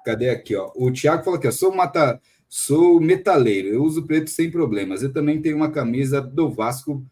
Cadê 0.05 0.30
aqui, 0.30 0.55
ó? 0.55 0.71
O 0.76 0.91
Thiago 0.91 1.23
falou 1.23 1.38
aqui, 1.38 1.47
ó, 1.47 1.51
sou 1.51 1.76
mata, 1.76 2.21
sou 2.47 3.01
metaleiro, 3.01 3.67
eu 3.67 3.84
uso 3.84 4.05
preto 4.05 4.30
sem 4.30 4.49
problemas. 4.49 5.03
Eu 5.03 5.11
também 5.11 5.41
tenho 5.41 5.57
uma 5.57 5.71
camisa 5.71 6.21
do 6.21 6.49
Vasco 6.49 7.05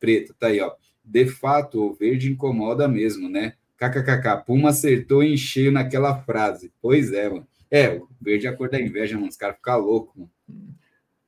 preto, 0.00 0.32
tá 0.34 0.46
aí, 0.46 0.60
ó. 0.60 0.72
De 1.04 1.26
fato, 1.26 1.82
o 1.82 1.94
verde 1.94 2.32
incomoda 2.32 2.88
mesmo, 2.88 3.28
né? 3.28 3.56
KKKK, 3.76 4.44
Puma 4.46 4.70
acertou 4.70 5.22
em 5.22 5.36
cheio 5.36 5.70
naquela 5.70 6.16
frase. 6.22 6.72
Pois 6.80 7.12
é, 7.12 7.28
mano. 7.28 7.46
É, 7.70 7.90
o 7.90 8.08
verde 8.20 8.46
é 8.46 8.50
a 8.50 8.56
cor 8.56 8.70
da 8.70 8.80
inveja, 8.80 9.16
mano. 9.16 9.28
Os 9.28 9.36
caras 9.36 9.56
ficam 9.56 9.78
loucos, 9.78 10.14
mano. 10.16 10.30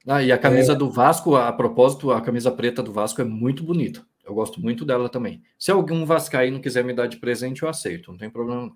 Ah, 0.07 0.23
e 0.23 0.33
a 0.33 0.39
camisa 0.39 0.73
é... 0.73 0.75
do 0.77 0.91
Vasco, 0.91 1.37
a 1.37 1.53
propósito, 1.53 2.11
a 2.11 2.21
camisa 2.21 2.51
preta 2.51 2.83
do 2.83 2.93
Vasco 2.93 3.21
é 3.21 3.25
muito 3.25 3.63
bonita. 3.63 4.07
Eu 4.25 4.35
gosto 4.35 4.61
muito 4.61 4.85
dela 4.85 5.09
também. 5.09 5.43
Se 5.59 5.71
algum 5.71 6.05
vascaíno 6.05 6.61
quiser 6.61 6.85
me 6.85 6.95
dar 6.95 7.07
de 7.07 7.19
presente, 7.19 7.63
eu 7.63 7.69
aceito, 7.69 8.11
não 8.11 8.19
tem 8.19 8.31
problema. 8.31 8.75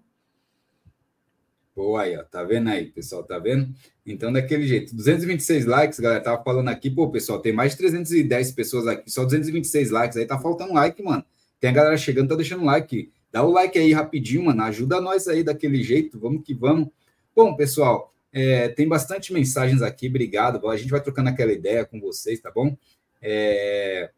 Boa 1.75 2.03
aí, 2.03 2.17
ó. 2.17 2.23
Tá 2.23 2.43
vendo 2.45 2.69
aí, 2.69 2.87
pessoal? 2.87 3.23
Tá 3.23 3.39
vendo? 3.39 3.75
Então, 4.05 4.31
daquele 4.33 4.67
jeito. 4.67 4.95
226 4.95 5.65
likes, 5.65 5.99
galera. 6.01 6.23
Tava 6.23 6.43
falando 6.43 6.69
aqui, 6.69 6.91
pô, 6.91 7.11
pessoal, 7.11 7.41
tem 7.41 7.53
mais 7.53 7.73
de 7.73 7.79
310 7.79 8.53
pessoas 8.53 8.87
aqui, 8.87 9.11
só 9.11 9.25
226 9.25 9.91
likes. 9.91 10.17
Aí 10.19 10.27
tá 10.27 10.39
faltando 10.39 10.75
like, 10.75 11.03
mano. 11.03 11.25
Tem 11.59 11.71
a 11.71 11.73
galera 11.73 11.97
chegando, 11.97 12.29
tá 12.29 12.37
deixando 12.37 12.65
like. 12.65 13.11
Dá 13.33 13.43
o 13.43 13.51
like 13.51 13.79
aí 13.79 13.93
rapidinho, 13.93 14.45
mano. 14.45 14.63
Ajuda 14.63 15.01
nós 15.01 15.27
aí 15.27 15.43
daquele 15.43 15.83
jeito. 15.83 16.19
Vamos 16.19 16.45
que 16.45 16.53
vamos. 16.53 16.89
Bom, 17.35 17.57
pessoal, 17.57 18.13
é, 18.33 18.69
tem 18.69 18.87
bastante 18.87 19.33
mensagens 19.33 19.81
aqui, 19.81 20.09
obrigado. 20.09 20.69
A 20.69 20.77
gente 20.77 20.91
vai 20.91 21.01
trocando 21.01 21.31
aquela 21.31 21.53
ideia 21.53 21.85
com 21.85 21.99
vocês, 21.99 22.41
tá 22.41 22.51
bom? 22.51 22.77
É... 23.23 24.11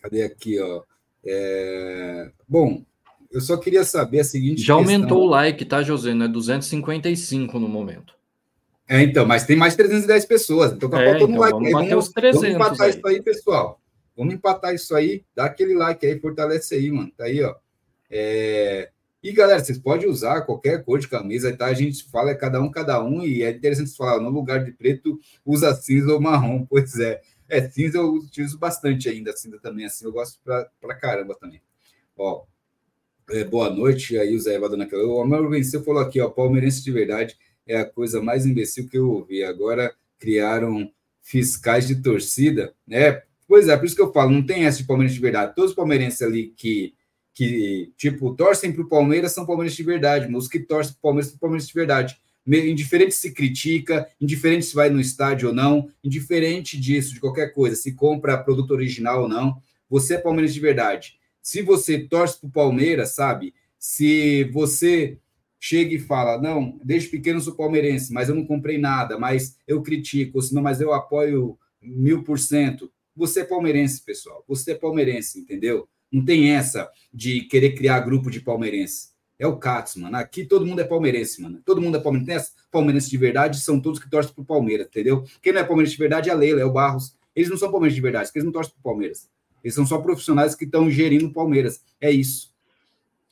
Cadê 0.00 0.24
aqui, 0.24 0.58
ó? 0.58 0.82
É... 1.24 2.30
Bom, 2.48 2.84
eu 3.30 3.40
só 3.40 3.56
queria 3.56 3.84
saber 3.84 4.20
a 4.20 4.24
seguinte. 4.24 4.62
Já 4.62 4.76
questão. 4.76 4.94
aumentou 4.94 5.22
o 5.22 5.26
like, 5.26 5.64
tá, 5.64 5.82
José? 5.82 6.12
Não 6.12 6.26
é 6.26 6.28
255 6.28 7.58
no 7.58 7.68
momento. 7.68 8.14
É, 8.88 9.00
então, 9.00 9.24
mas 9.24 9.46
tem 9.46 9.56
mais 9.56 9.74
310 9.74 10.24
pessoas, 10.26 10.72
então 10.72 10.90
tá 10.90 11.00
é, 11.00 11.10
faltando 11.10 11.30
então, 11.30 11.40
like. 11.40 11.52
Vamos, 11.52 11.74
aí, 11.74 11.88
vamos, 11.88 12.08
300 12.08 12.40
vamos 12.40 12.56
empatar 12.56 12.86
aí. 12.86 12.90
isso 12.90 13.06
aí, 13.06 13.22
pessoal. 13.22 13.80
Vamos 14.16 14.34
empatar 14.34 14.74
isso 14.74 14.94
aí, 14.94 15.24
dá 15.34 15.46
aquele 15.46 15.74
like 15.74 16.04
aí, 16.04 16.20
fortalece 16.20 16.74
aí, 16.74 16.90
mano. 16.90 17.10
Tá 17.16 17.24
aí, 17.24 17.42
ó. 17.42 17.54
É... 18.12 18.90
E 19.22 19.32
galera, 19.32 19.64
vocês 19.64 19.78
podem 19.78 20.08
usar 20.08 20.42
qualquer 20.42 20.84
cor 20.84 20.98
de 20.98 21.08
camisa, 21.08 21.56
tá? 21.56 21.66
A 21.66 21.74
gente 21.74 22.04
fala 22.10 22.32
é 22.32 22.34
cada 22.34 22.60
um, 22.60 22.70
cada 22.70 23.02
um, 23.02 23.22
e 23.22 23.42
é 23.42 23.50
interessante 23.50 23.96
falar, 23.96 24.20
no 24.20 24.28
lugar 24.28 24.64
de 24.64 24.72
preto, 24.72 25.18
usa 25.46 25.74
cinza 25.74 26.12
ou 26.12 26.20
marrom. 26.20 26.66
Pois 26.70 26.98
é. 26.98 27.20
É, 27.48 27.68
cinza 27.68 27.98
eu 27.98 28.14
utilizo 28.14 28.58
bastante 28.58 29.08
ainda, 29.08 29.32
cinza 29.36 29.58
também, 29.60 29.86
assim, 29.86 30.04
eu 30.04 30.12
gosto 30.12 30.40
pra, 30.44 30.68
pra 30.80 30.94
caramba 30.94 31.34
também. 31.34 31.62
Ó, 32.16 32.44
é, 33.30 33.44
boa 33.44 33.70
noite, 33.70 34.18
aí 34.18 34.34
o 34.34 34.40
Zé 34.40 34.58
naquela. 34.58 35.04
O 35.04 35.20
Amaro 35.20 35.48
Venceu 35.48 35.82
falou 35.82 36.02
aqui, 36.02 36.20
ó, 36.20 36.28
palmeirense 36.28 36.82
de 36.82 36.90
verdade 36.90 37.36
é 37.66 37.76
a 37.78 37.84
coisa 37.84 38.22
mais 38.22 38.46
imbecil 38.46 38.88
que 38.88 38.98
eu 38.98 39.10
ouvi. 39.10 39.42
Agora 39.44 39.94
criaram 40.18 40.90
fiscais 41.20 41.86
de 41.86 41.96
torcida, 42.02 42.74
né? 42.86 43.22
Pois 43.46 43.68
é, 43.68 43.76
por 43.76 43.86
isso 43.86 43.96
que 43.96 44.02
eu 44.02 44.12
falo, 44.12 44.30
não 44.30 44.44
tem 44.44 44.64
essa 44.64 44.78
de 44.78 44.84
palmeirense 44.84 45.16
de 45.16 45.20
verdade. 45.20 45.54
Todos 45.54 45.70
os 45.70 45.76
palmeirenses 45.76 46.22
ali 46.22 46.48
que, 46.56 46.94
que 47.34 47.92
tipo, 47.96 48.34
torcem 48.34 48.72
para 48.72 48.82
o 48.82 48.88
Palmeiras 48.88 49.32
são 49.32 49.46
palmeirenses 49.46 49.76
de 49.76 49.82
verdade, 49.82 50.28
mas 50.28 50.44
os 50.44 50.48
que 50.48 50.60
torcem 50.60 50.92
para 50.92 50.98
o 50.98 51.02
Palmeiras 51.02 51.30
são 51.30 51.38
palmeirenses 51.38 51.68
de 51.68 51.74
verdade. 51.74 52.18
Indiferente 52.46 53.14
se 53.14 53.32
critica, 53.32 54.08
indiferente 54.20 54.66
se 54.66 54.74
vai 54.74 54.90
no 54.90 55.00
estádio 55.00 55.48
ou 55.48 55.54
não, 55.54 55.88
indiferente 56.02 56.78
disso, 56.78 57.14
de 57.14 57.20
qualquer 57.20 57.52
coisa, 57.54 57.76
se 57.76 57.92
compra 57.92 58.36
produto 58.36 58.72
original 58.72 59.22
ou 59.22 59.28
não, 59.28 59.56
você 59.88 60.14
é 60.14 60.18
palmeirense 60.18 60.54
de 60.54 60.60
verdade. 60.60 61.18
Se 61.40 61.62
você 61.62 61.98
torce 61.98 62.40
para 62.40 62.48
o 62.48 62.52
Palmeiras, 62.52 63.14
sabe? 63.14 63.54
Se 63.78 64.44
você 64.52 65.18
chega 65.58 65.94
e 65.94 65.98
fala: 65.98 66.40
Não, 66.40 66.80
desde 66.84 67.08
pequeno 67.08 67.40
sou 67.40 67.54
palmeirense, 67.54 68.12
mas 68.12 68.28
eu 68.28 68.34
não 68.34 68.46
comprei 68.46 68.78
nada, 68.78 69.18
mas 69.18 69.56
eu 69.66 69.82
critico, 69.82 70.38
ou 70.38 70.42
senão, 70.42 70.62
mas 70.62 70.80
eu 70.80 70.92
apoio 70.92 71.58
mil 71.80 72.22
por 72.22 72.38
cento. 72.38 72.90
Você 73.14 73.40
é 73.40 73.44
palmeirense, 73.44 74.02
pessoal. 74.02 74.44
Você 74.48 74.72
é 74.72 74.74
palmeirense, 74.74 75.38
entendeu? 75.38 75.88
Não 76.12 76.24
tem 76.24 76.50
essa 76.50 76.90
de 77.12 77.40
querer 77.42 77.72
criar 77.72 78.00
grupo 78.00 78.30
de 78.30 78.40
palmeirense. 78.40 79.12
É 79.38 79.46
o 79.46 79.56
Katz, 79.56 79.96
mano. 79.96 80.16
Aqui 80.16 80.44
todo 80.44 80.64
mundo 80.64 80.80
é 80.80 80.84
palmeirense, 80.84 81.40
mano. 81.40 81.60
Todo 81.64 81.80
mundo 81.80 81.96
é 81.96 82.00
palmeirense. 82.00 82.52
Palmeirense 82.70 83.10
de 83.10 83.16
verdade 83.16 83.58
são 83.58 83.80
todos 83.80 83.98
que 83.98 84.08
torcem 84.08 84.32
pro 84.32 84.44
Palmeiras, 84.44 84.86
entendeu? 84.86 85.24
Quem 85.40 85.52
não 85.52 85.60
é 85.60 85.64
palmeirense 85.64 85.96
de 85.96 85.98
verdade 85.98 86.30
é 86.30 86.32
a 86.32 86.36
Leila, 86.36 86.60
é 86.60 86.64
o 86.64 86.70
Barros. 86.70 87.16
Eles 87.34 87.48
não 87.48 87.56
são 87.56 87.70
palmeirenses 87.70 87.96
de 87.96 88.02
verdade, 88.02 88.26
porque 88.26 88.38
eles 88.38 88.44
não 88.44 88.52
torcem 88.52 88.72
pro 88.74 88.82
Palmeiras. 88.82 89.28
Eles 89.64 89.74
são 89.74 89.86
só 89.86 89.98
profissionais 89.98 90.54
que 90.54 90.64
estão 90.64 90.90
gerindo 90.90 91.26
o 91.26 91.32
Palmeiras. 91.32 91.82
É 92.00 92.10
isso. 92.10 92.52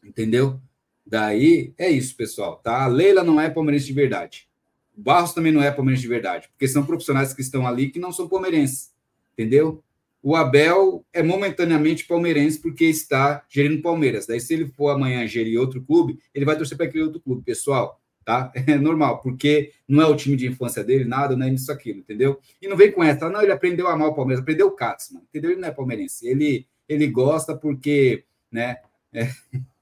Entendeu? 0.03 0.61
Daí 1.07 1.75
é 1.77 1.91
isso, 1.91 2.17
pessoal, 2.17 2.57
tá? 2.57 2.85
A 2.85 2.87
Leila 2.87 3.23
não 3.23 3.41
é 3.41 3.51
palmeirense 3.51 3.87
de 3.87 3.93
verdade. 3.93 4.49
O 4.97 5.03
Barros 5.03 5.33
também 5.33 5.53
não 5.53 5.63
é 5.63 5.71
palmeirense 5.71 6.03
de 6.03 6.09
verdade, 6.09 6.49
porque 6.49 6.69
são 6.69 6.85
profissionais 6.85 7.33
que 7.33 7.41
estão 7.41 7.67
ali 7.67 7.91
que 7.91 7.99
não 7.99 8.13
são 8.13 8.29
palmeirenses, 8.29 8.93
entendeu? 9.33 9.83
O 10.23 10.37
Abel 10.37 11.05
é 11.13 11.23
momentaneamente 11.23 12.07
palmeirense 12.07 12.61
porque 12.61 12.85
está 12.85 13.45
gerindo 13.49 13.81
Palmeiras. 13.81 14.27
Daí, 14.27 14.41
se 14.41 14.53
ele 14.53 14.67
for 14.69 14.91
amanhã 14.91 15.27
gerir 15.27 15.59
outro 15.59 15.83
clube, 15.83 16.19
ele 16.35 16.45
vai 16.45 16.57
torcer 16.57 16.77
para 16.77 16.87
aquele 16.87 17.05
outro 17.05 17.21
clube, 17.21 17.43
pessoal, 17.43 18.01
tá? 18.25 18.53
É 18.67 18.77
normal, 18.77 19.21
porque 19.23 19.73
não 19.89 20.03
é 20.03 20.07
o 20.07 20.17
time 20.17 20.37
de 20.37 20.47
infância 20.47 20.85
dele, 20.85 21.05
nada, 21.05 21.37
não 21.37 21.47
é 21.47 21.51
isso, 21.51 21.73
aquilo, 21.73 22.01
entendeu? 22.01 22.39
E 22.61 22.69
não 22.69 22.77
vem 22.77 22.93
com 22.93 23.03
essa, 23.03 23.31
não, 23.31 23.43
ele 23.43 23.53
aprendeu 23.53 23.89
a 23.89 23.95
amar 23.95 24.09
o 24.09 24.15
Palmeiras, 24.15 24.43
aprendeu 24.43 24.67
o 24.67 24.73
Katz, 24.73 25.11
mano, 25.11 25.27
entendeu? 25.29 25.53
Ele 25.53 25.61
não 25.61 25.69
é 25.69 25.73
palmeirense, 25.73 26.29
ele, 26.29 26.67
ele 26.89 27.07
gosta 27.07 27.57
porque, 27.57 28.25
né? 28.53 28.77
É... 29.13 29.29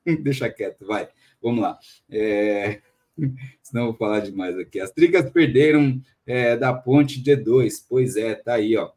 Deixa 0.23 0.49
quieto, 0.49 0.87
vai. 0.87 1.09
Vamos 1.43 1.61
lá. 1.61 1.79
É... 2.11 2.81
Senão 3.63 3.83
eu 3.83 3.89
vou 3.89 3.97
falar 3.97 4.21
demais 4.21 4.57
aqui. 4.59 4.81
As 4.81 4.91
tricas 4.91 5.29
perderam 5.31 6.01
é, 6.27 6.57
da 6.57 6.73
ponte 6.73 7.23
D2. 7.23 7.85
Pois 7.89 8.17
é, 8.17 8.35
tá 8.35 8.55
aí, 8.55 8.77
ó. 8.77 8.91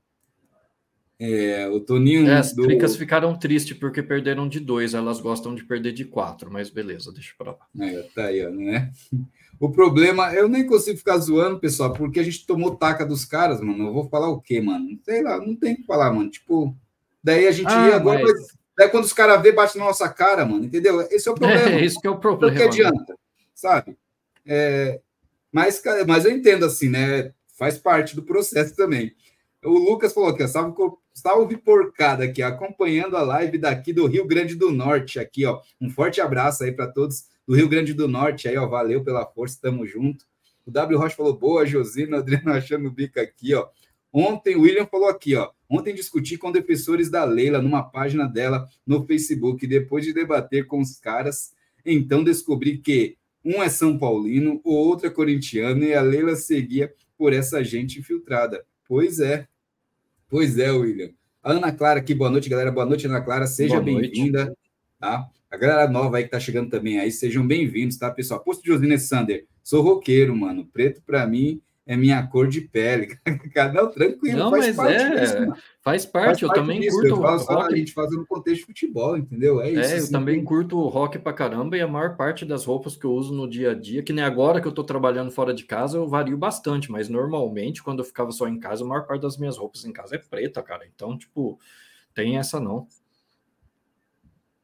É, 1.23 1.69
o 1.69 1.79
Toninho. 1.79 2.27
É, 2.27 2.37
as 2.37 2.51
do... 2.51 2.63
tricas 2.63 2.95
ficaram 2.95 3.37
tristes 3.37 3.77
porque 3.77 4.01
perderam 4.01 4.49
de 4.49 4.59
dois. 4.59 4.95
Elas 4.95 5.19
gostam 5.19 5.53
de 5.53 5.63
perder 5.63 5.91
de 5.91 6.03
quatro, 6.03 6.49
mas 6.51 6.71
beleza, 6.71 7.13
deixa 7.13 7.35
para 7.37 7.51
lá. 7.51 7.59
É, 7.79 8.01
tá 8.15 8.23
aí, 8.25 8.43
né? 8.49 8.91
O 9.59 9.69
problema, 9.69 10.33
eu 10.33 10.49
nem 10.49 10.65
consigo 10.65 10.97
ficar 10.97 11.19
zoando, 11.19 11.59
pessoal, 11.59 11.93
porque 11.93 12.19
a 12.19 12.23
gente 12.23 12.47
tomou 12.47 12.75
taca 12.75 13.05
dos 13.05 13.23
caras, 13.23 13.61
mano. 13.61 13.85
Eu 13.85 13.93
vou 13.93 14.09
falar 14.09 14.29
o 14.29 14.41
quê, 14.41 14.59
mano? 14.59 14.97
Sei 15.03 15.21
lá, 15.21 15.37
não 15.37 15.55
tem 15.55 15.73
o 15.73 15.75
que 15.77 15.83
falar, 15.83 16.11
mano. 16.11 16.27
Tipo, 16.31 16.75
daí 17.23 17.47
a 17.47 17.51
gente 17.51 17.71
ah, 17.71 17.89
ia 17.89 17.95
agora. 17.97 18.23
Mas... 18.23 18.57
Daí 18.75 18.89
quando 18.89 19.03
os 19.03 19.13
caras 19.13 19.39
vê, 19.43 19.51
bate 19.51 19.77
na 19.77 19.85
nossa 19.85 20.09
cara, 20.09 20.43
mano, 20.43 20.65
entendeu? 20.65 21.01
Esse 21.01 21.29
é 21.29 21.31
o 21.31 21.35
problema. 21.35 21.69
É, 21.69 21.85
isso 21.85 22.01
que 22.01 22.07
é 22.07 22.09
o 22.09 22.17
problema. 22.17 22.51
O 22.51 22.57
que 22.57 22.63
adianta, 22.63 23.15
sabe? 23.53 23.95
É, 24.43 24.99
mas, 25.51 25.79
mas 26.07 26.25
eu 26.25 26.31
entendo 26.31 26.65
assim, 26.65 26.89
né? 26.89 27.31
Faz 27.59 27.77
parte 27.77 28.15
do 28.15 28.23
processo 28.23 28.75
também. 28.75 29.13
O 29.63 29.77
Lucas 29.77 30.11
falou 30.13 30.29
aqui, 30.29 30.47
salve, 30.47 30.73
salve 31.13 31.57
porcada 31.57 32.23
aqui, 32.23 32.41
acompanhando 32.41 33.17
a 33.17 33.21
live 33.21 33.57
daqui 33.57 33.93
do 33.93 34.05
Rio 34.07 34.25
Grande 34.25 34.55
do 34.55 34.71
Norte, 34.71 35.19
aqui, 35.19 35.45
ó. 35.45 35.61
Um 35.79 35.89
forte 35.89 36.21
abraço 36.21 36.63
aí 36.63 36.71
para 36.71 36.87
todos 36.87 37.25
do 37.47 37.55
Rio 37.55 37.67
Grande 37.67 37.93
do 37.93 38.07
Norte, 38.07 38.47
aí, 38.47 38.57
ó. 38.57 38.67
Valeu 38.67 39.03
pela 39.03 39.25
força, 39.25 39.59
tamo 39.61 39.85
junto. 39.85 40.25
O 40.65 40.71
W 40.71 40.97
Rocha 40.97 41.15
falou, 41.15 41.37
boa, 41.37 41.65
Josina, 41.65 42.17
Adriano 42.17 42.51
achando 42.51 42.87
o 42.87 42.91
bico 42.91 43.19
aqui, 43.19 43.53
ó. 43.53 43.67
Ontem, 44.13 44.55
o 44.55 44.61
William 44.61 44.85
falou 44.85 45.07
aqui, 45.07 45.35
ó. 45.35 45.49
Ontem 45.69 45.95
discuti 45.95 46.37
com 46.37 46.51
defensores 46.51 47.09
da 47.09 47.23
Leila 47.23 47.61
numa 47.61 47.81
página 47.81 48.27
dela 48.27 48.67
no 48.85 49.05
Facebook. 49.05 49.65
Depois 49.65 50.03
de 50.03 50.13
debater 50.13 50.67
com 50.67 50.81
os 50.81 50.99
caras, 50.99 51.53
então 51.85 52.23
descobri 52.23 52.77
que 52.77 53.17
um 53.43 53.63
é 53.63 53.69
São 53.69 53.97
Paulino, 53.97 54.59
o 54.63 54.73
outro 54.73 55.07
é 55.07 55.09
corintiano 55.09 55.83
e 55.83 55.93
a 55.93 56.01
Leila 56.01 56.35
seguia 56.35 56.93
por 57.17 57.33
essa 57.33 57.63
gente 57.63 57.99
infiltrada. 57.99 58.65
Pois 58.85 59.19
é. 59.19 59.47
Pois 60.31 60.57
é, 60.57 60.71
William. 60.71 61.09
Ana 61.43 61.73
Clara 61.73 61.99
aqui, 61.99 62.15
boa 62.15 62.29
noite, 62.29 62.47
galera. 62.47 62.71
Boa 62.71 62.85
noite, 62.85 63.05
Ana 63.05 63.19
Clara. 63.19 63.45
Seja 63.45 63.81
bem-vinda. 63.81 64.55
Tá? 64.97 65.27
A 65.49 65.57
galera 65.57 65.91
nova 65.91 66.15
aí 66.15 66.23
que 66.23 66.29
tá 66.29 66.39
chegando 66.39 66.69
também 66.69 67.01
aí, 67.01 67.11
sejam 67.11 67.45
bem-vindos, 67.45 67.97
tá, 67.97 68.09
pessoal? 68.09 68.39
Posto 68.39 68.63
de 68.63 68.69
Josine 68.69 68.97
Sander. 68.97 69.45
Sou 69.61 69.83
roqueiro, 69.83 70.33
mano. 70.33 70.65
Preto 70.71 71.01
para 71.05 71.27
mim 71.27 71.61
é 71.91 71.97
minha 71.97 72.25
cor 72.25 72.47
de 72.47 72.61
pele. 72.61 73.19
Não, 73.73 73.91
tranquilo, 73.91 74.37
não, 74.37 74.49
faz 74.49 74.75
parte 74.75 74.93
é, 74.93 75.19
disso, 75.19 75.33
faz 75.81 76.05
parte, 76.05 76.25
faz 76.25 76.41
eu 76.41 76.47
parte 76.47 76.59
também 76.61 76.79
disso. 76.79 76.95
curto 76.95 77.07
eu 77.09 77.21
falo 77.21 77.43
rock. 77.43 77.73
A 77.73 77.77
gente 77.77 77.93
faz 77.93 78.11
no 78.11 78.25
contexto 78.25 78.61
de 78.61 78.65
futebol, 78.65 79.17
entendeu? 79.17 79.59
É, 79.59 79.71
isso. 79.71 79.79
É, 79.81 79.93
eu 79.93 79.97
assim, 79.97 80.11
também 80.11 80.41
curto 80.41 80.79
rock 80.87 81.19
pra 81.19 81.33
caramba 81.33 81.75
e 81.75 81.81
a 81.81 81.87
maior 81.87 82.15
parte 82.15 82.45
das 82.45 82.63
roupas 82.63 82.95
que 82.95 83.03
eu 83.03 83.11
uso 83.11 83.33
no 83.33 83.49
dia 83.49 83.71
a 83.71 83.73
dia, 83.73 84.01
que 84.01 84.13
nem 84.13 84.23
agora 84.23 84.61
que 84.61 84.67
eu 84.67 84.71
tô 84.71 84.85
trabalhando 84.85 85.31
fora 85.31 85.53
de 85.53 85.65
casa, 85.65 85.97
eu 85.97 86.07
vario 86.07 86.37
bastante, 86.37 86.89
mas 86.89 87.09
normalmente 87.09 87.83
quando 87.83 87.99
eu 87.99 88.05
ficava 88.05 88.31
só 88.31 88.47
em 88.47 88.57
casa, 88.57 88.85
a 88.85 88.87
maior 88.87 89.05
parte 89.05 89.21
das 89.21 89.37
minhas 89.37 89.57
roupas 89.57 89.83
em 89.83 89.91
casa 89.91 90.15
é 90.15 90.17
preta, 90.17 90.63
cara. 90.63 90.87
Então, 90.95 91.17
tipo, 91.17 91.59
tem 92.13 92.37
essa 92.37 92.57
não. 92.57 92.87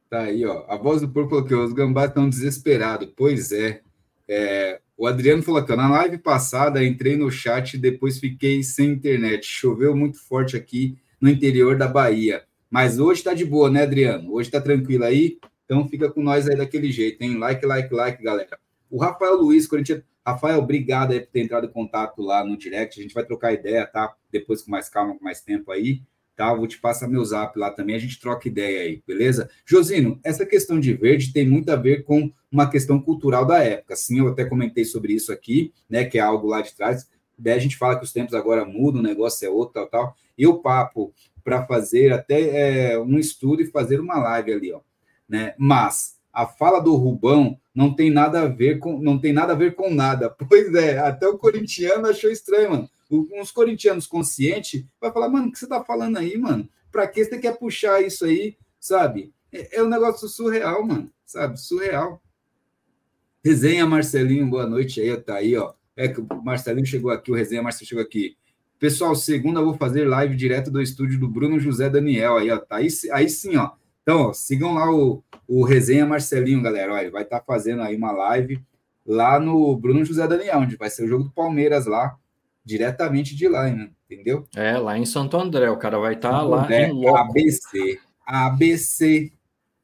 Tá 0.10 0.22
aí, 0.22 0.46
ó. 0.46 0.64
A 0.70 0.78
voz 0.78 1.02
do 1.02 1.10
porco 1.10 1.32
falou 1.32 1.44
que 1.44 1.54
os 1.54 1.74
gambás 1.74 2.08
estão 2.08 2.30
desesperados. 2.30 3.12
Pois 3.18 3.52
é. 3.52 3.82
é. 4.30 4.80
O 4.98 5.06
Adriano 5.06 5.44
falou 5.44 5.62
aqui, 5.62 5.76
na 5.76 5.88
live 5.88 6.18
passada 6.18 6.84
entrei 6.84 7.16
no 7.16 7.30
chat 7.30 7.76
e 7.76 7.78
depois 7.78 8.20
fiquei 8.20 8.64
sem 8.64 8.90
internet. 8.90 9.46
Choveu 9.46 9.96
muito 9.96 10.20
forte 10.20 10.58
aqui 10.58 10.98
no 11.22 11.30
interior 11.30 11.78
da 11.78 11.88
Bahia. 11.88 12.44
Mas 12.68 12.98
hoje 12.98 13.24
tá 13.24 13.36
de 13.36 13.46
boa, 13.46 13.70
né, 13.70 13.84
Adriano? 13.84 14.34
Hoje 14.34 14.50
tá 14.50 14.60
tranquilo 14.60 15.04
aí? 15.04 15.38
Então 15.66 15.88
fica 15.88 16.10
com 16.10 16.24
nós 16.24 16.48
aí 16.48 16.58
daquele 16.58 16.92
jeito, 16.92 17.22
hein? 17.22 17.38
Like, 17.38 17.64
like, 17.64 17.94
like, 17.94 18.24
galera. 18.24 18.58
O 18.90 19.00
Rafael 19.00 19.36
Luiz, 19.36 19.68
Corinthians. 19.68 20.02
Rafael, 20.26 20.58
obrigado 20.58 21.12
aí 21.12 21.20
por 21.20 21.30
ter 21.32 21.42
entrado 21.42 21.68
em 21.68 21.72
contato 21.72 22.22
lá 22.22 22.44
no 22.44 22.58
direct. 22.58 23.00
A 23.00 23.04
gente 23.04 23.14
vai 23.14 23.24
trocar 23.24 23.54
ideia, 23.54 23.86
tá? 23.86 24.16
Depois 24.32 24.64
com 24.64 24.72
mais 24.72 24.90
calma, 24.90 25.16
com 25.16 25.24
mais 25.24 25.42
tempo 25.42 25.72
aí 25.72 26.02
tá? 26.38 26.54
vou 26.54 26.68
te 26.68 26.80
passar 26.80 27.08
meu 27.08 27.26
zap 27.26 27.58
lá 27.58 27.72
também, 27.72 27.96
a 27.96 28.00
gente 28.00 28.20
troca 28.20 28.48
ideia 28.48 28.82
aí, 28.82 29.04
beleza? 29.06 29.50
Josino, 29.66 30.20
essa 30.24 30.46
questão 30.46 30.80
de 30.80 30.94
verde 30.94 31.34
tem 31.34 31.46
muito 31.46 31.70
a 31.70 31.76
ver 31.76 32.04
com 32.04 32.32
uma 32.52 32.70
questão 32.70 33.02
cultural 33.02 33.46
da 33.46 33.64
época. 33.64 33.96
Sim, 33.96 34.20
eu 34.20 34.30
até 34.30 34.46
comentei 34.46 34.86
sobre 34.86 35.14
isso 35.14 35.34
aqui, 35.34 35.74
né? 35.90 36.06
Que 36.06 36.20
é 36.20 36.22
algo 36.22 36.48
lá 36.48 36.62
de 36.62 36.76
trás. 36.76 37.10
Daí 37.38 37.54
a 37.54 37.60
gente 37.60 37.76
fala 37.76 37.98
que 37.98 38.06
os 38.06 38.14
tempos 38.14 38.34
agora 38.34 38.64
mudam, 38.64 39.02
o 39.02 39.04
negócio 39.04 39.46
é 39.46 39.50
outro, 39.50 39.74
tal, 39.74 39.88
tal. 39.88 40.16
E 40.38 40.48
o 40.48 40.60
papo 40.60 41.14
para 41.44 41.66
fazer 41.66 42.14
até 42.14 42.92
é, 42.92 43.00
um 43.00 43.18
estudo 43.18 43.62
e 43.62 43.72
fazer 43.72 44.00
uma 44.00 44.18
live 44.18 44.54
ali, 44.54 44.74
ó. 44.74 44.82
Né? 45.28 45.56
Mas 45.58 46.17
a 46.38 46.46
fala 46.46 46.80
do 46.80 46.96
Rubão 46.96 47.60
não 47.74 47.94
tem 47.94 48.12
nada 48.12 48.42
a 48.42 48.48
ver 48.48 48.80
com 48.80 49.00
não 49.00 49.20
tem 49.20 49.34
nada 49.34 49.54
a 49.54 49.56
ver 49.56 49.76
com 49.76 49.94
nada. 49.94 50.30
Pois 50.48 50.74
é, 50.76 50.98
até 51.00 51.28
o 51.28 51.38
corintiano 51.38 52.08
achou 52.08 52.30
estranho, 52.30 52.72
mano 52.72 52.90
uns 53.10 53.52
corintianos 53.52 54.06
conscientes 54.06 54.86
vai 55.00 55.12
falar, 55.12 55.30
mano, 55.30 55.48
o 55.48 55.52
que 55.52 55.60
você 55.60 55.68
tá 55.68 55.84
falando 55.84 56.18
aí, 56.18 56.38
mano? 56.38 56.68
Pra 56.92 57.08
que 57.08 57.24
você 57.24 57.38
quer 57.38 57.58
puxar 57.58 58.02
isso 58.02 58.26
aí, 58.26 58.58
sabe? 58.80 59.34
É, 59.52 59.78
é 59.78 59.84
um 59.84 59.88
negócio 59.88 60.28
surreal, 60.28 60.86
mano, 60.86 61.12
sabe? 61.26 61.60
Surreal. 61.60 62.22
Resenha 63.44 63.86
Marcelinho, 63.86 64.50
boa 64.50 64.68
noite 64.68 65.00
aí, 65.00 65.16
tá 65.18 65.36
aí, 65.36 65.56
ó. 65.56 65.74
É 65.96 66.08
que 66.08 66.20
o 66.20 66.28
Marcelinho 66.44 66.86
chegou 66.86 67.12
aqui, 67.12 67.32
o 67.32 67.36
Resenha 67.36 67.64
Marcelinho 67.64 67.90
chegou 67.90 68.04
aqui. 68.04 68.36
Pessoal, 68.78 69.16
segunda 69.16 69.60
eu 69.60 69.66
vou 69.66 69.74
fazer 69.74 70.06
live 70.06 70.36
direto 70.36 70.70
do 70.70 70.82
estúdio 70.82 71.20
do 71.20 71.28
Bruno 71.28 71.60
José 71.60 71.90
Daniel 71.90 72.38
aí, 72.38 72.52
ó. 72.52 72.58
Tá 72.58 72.78
aí, 72.78 72.88
aí 73.12 73.30
sim, 73.30 73.56
ó. 73.56 73.72
Então, 74.08 74.30
ó, 74.30 74.34
sigam 74.34 74.74
lá 74.74 74.90
o, 74.90 75.22
o 75.46 75.66
Resenha 75.66 76.06
Marcelinho, 76.06 76.62
galera. 76.62 76.94
Ó, 76.94 76.98
ele 76.98 77.12
vai 77.12 77.24
estar 77.24 77.40
tá 77.40 77.46
fazendo 77.46 77.82
aí 77.82 77.94
uma 77.94 78.14
live 78.14 78.64
lá 79.06 79.38
no 79.38 79.76
Bruno 79.76 80.06
José 80.06 80.26
Daniel, 80.26 80.60
onde 80.60 80.78
vai 80.78 80.90
ser 80.90 81.04
o 81.04 81.08
jogo 81.10 81.26
do 81.26 81.32
Palmeiras 81.32 81.86
lá 81.86 82.16
diretamente 82.64 83.36
de 83.36 83.50
lá, 83.50 83.70
né? 83.70 83.90
entendeu? 84.10 84.46
É, 84.56 84.78
lá 84.78 84.98
em 84.98 85.06
Santo 85.06 85.36
André, 85.36 85.70
o 85.70 85.76
cara 85.76 86.00
vai 86.00 86.14
estar 86.14 86.32
tá 86.32 86.42
lá 86.42 86.64
André, 86.64 86.88
em 86.88 86.94
loco. 86.94 87.18
ABC, 87.18 88.00
ABC, 88.26 89.34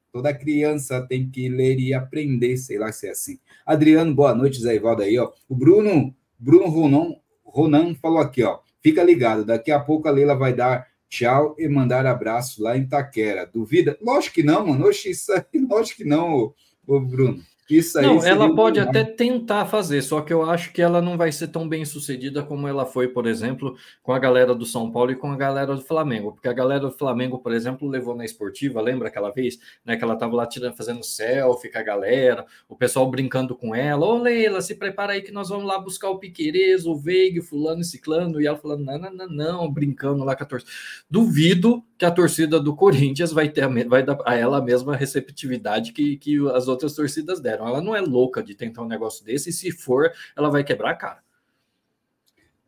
Toda 0.09 0.33
criança 0.33 1.05
tem 1.05 1.29
que 1.29 1.49
ler 1.49 1.77
e 1.79 1.93
aprender, 1.93 2.55
sei 2.55 2.77
lá 2.77 2.93
se 2.93 3.07
é 3.07 3.11
assim. 3.11 3.39
Adriano, 3.65 4.15
boa 4.15 4.33
noite, 4.33 4.61
Zé 4.61 4.75
Ivaldo 4.75 5.01
aí, 5.01 5.19
ó. 5.19 5.31
O 5.49 5.55
Bruno, 5.55 6.15
Bruno 6.39 6.67
Ronan, 6.67 7.15
Ronan 7.43 7.93
falou 7.95 8.19
aqui, 8.19 8.43
ó. 8.43 8.59
Fica 8.79 9.03
ligado, 9.03 9.43
daqui 9.43 9.71
a 9.71 9.79
pouco 9.79 10.07
a 10.07 10.11
Leila 10.11 10.35
vai 10.35 10.53
dar 10.53 10.87
tchau 11.13 11.55
e 11.59 11.69
mandar 11.69 12.07
abraço 12.07 12.63
lá 12.63 12.75
em 12.75 12.87
Taquera. 12.87 13.45
Duvida? 13.45 13.95
Lógico 14.01 14.35
que 14.35 14.43
não, 14.43 14.65
mano. 14.65 14.87
Oxe, 14.87 15.11
isso 15.11 15.31
aí, 15.31 15.43
lógico 15.69 15.97
que 15.97 16.05
não, 16.09 16.55
ô, 16.87 16.99
Bruno. 16.99 17.39
Isso 17.69 17.97
aí 17.97 18.05
não, 18.05 18.23
ela 18.25 18.53
pode 18.53 18.79
até 18.79 19.03
tentar 19.03 19.65
fazer, 19.65 20.01
só 20.01 20.21
que 20.21 20.33
eu 20.33 20.43
acho 20.43 20.73
que 20.73 20.81
ela 20.81 21.01
não 21.01 21.17
vai 21.17 21.31
ser 21.31 21.47
tão 21.47 21.67
bem 21.67 21.85
sucedida 21.85 22.43
como 22.43 22.67
ela 22.67 22.85
foi, 22.85 23.07
por 23.07 23.25
exemplo, 23.25 23.75
com 24.01 24.11
a 24.11 24.19
galera 24.19 24.53
do 24.53 24.65
São 24.65 24.91
Paulo 24.91 25.11
e 25.11 25.15
com 25.15 25.31
a 25.31 25.37
galera 25.37 25.73
do 25.75 25.81
Flamengo. 25.81 26.33
Porque 26.33 26.47
a 26.47 26.53
galera 26.53 26.81
do 26.81 26.91
Flamengo, 26.91 27.39
por 27.39 27.53
exemplo, 27.53 27.87
levou 27.87 28.15
na 28.15 28.25
esportiva, 28.25 28.81
lembra 28.81 29.07
aquela 29.07 29.31
vez, 29.31 29.57
né? 29.85 29.95
Que 29.95 30.03
ela 30.03 30.15
tava 30.15 30.35
lá 30.35 30.45
tirando, 30.45 30.75
fazendo 30.75 31.03
selfie 31.03 31.71
com 31.71 31.77
a 31.77 31.83
galera, 31.83 32.45
o 32.67 32.75
pessoal 32.75 33.09
brincando 33.09 33.55
com 33.55 33.73
ela. 33.73 34.05
Ô, 34.05 34.17
Leila, 34.17 34.61
se 34.61 34.75
prepara 34.75 35.13
aí 35.13 35.21
que 35.21 35.31
nós 35.31 35.49
vamos 35.49 35.65
lá 35.65 35.79
buscar 35.79 36.09
o 36.09 36.19
Piqueires, 36.19 36.85
o 36.85 36.95
Veiga, 36.95 37.41
fulano 37.41 37.81
e 37.81 37.85
ciclano. 37.85 38.41
E 38.41 38.47
ela 38.47 38.57
falando, 38.57 38.83
não, 38.83 38.99
não, 38.99 39.11
não, 39.13 39.29
não, 39.29 39.71
brincando 39.71 40.23
lá 40.23 40.35
com 40.35 40.43
a 40.43 40.47
torcida. 40.47 40.71
Duvido 41.09 41.83
que 41.97 42.05
a 42.05 42.11
torcida 42.11 42.59
do 42.59 42.75
Corinthians 42.75 43.31
vai 43.31 43.47
ter 43.47 43.63
a, 43.63 43.67
vai 43.87 44.03
dar 44.03 44.17
a 44.25 44.35
ela 44.35 44.57
a 44.57 44.61
mesma 44.61 44.95
receptividade 44.95 45.93
que, 45.93 46.17
que 46.17 46.37
as 46.49 46.67
outras 46.67 46.93
torcidas 46.93 47.39
deram. 47.53 47.67
Ela 47.67 47.81
não 47.81 47.95
é 47.95 48.01
louca 48.01 48.43
de 48.43 48.55
tentar 48.55 48.81
um 48.81 48.87
negócio 48.87 49.23
desse, 49.23 49.49
e 49.49 49.53
se 49.53 49.71
for, 49.71 50.11
ela 50.35 50.49
vai 50.49 50.63
quebrar 50.63 50.91
a 50.91 50.95
cara. 50.95 51.23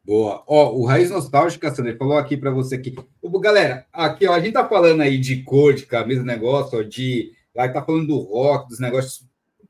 Boa. 0.04 0.44
Ó, 0.48 0.72
o 0.74 0.86
Raiz 0.86 1.10
Nostálgica, 1.10 1.74
Sandra, 1.74 1.98
falou 1.98 2.18
aqui 2.18 2.38
para 2.38 2.52
você 2.52 2.76
aqui. 2.76 2.96
Galera, 3.42 3.88
aqui, 3.92 4.28
ó, 4.28 4.34
a 4.34 4.40
gente 4.40 4.54
tá 4.54 4.68
falando 4.68 5.02
aí 5.02 5.18
de 5.18 5.42
cor, 5.44 5.74
de 5.74 5.86
camisa, 5.86 6.24
negócio, 6.24 6.80
ó, 6.80 6.84
de. 6.84 7.34
Aí 7.58 7.70
tá 7.70 7.82
falando 7.82 8.08
do 8.08 8.18
rock, 8.18 8.70
dos 8.70 8.80
negócios 8.80 9.26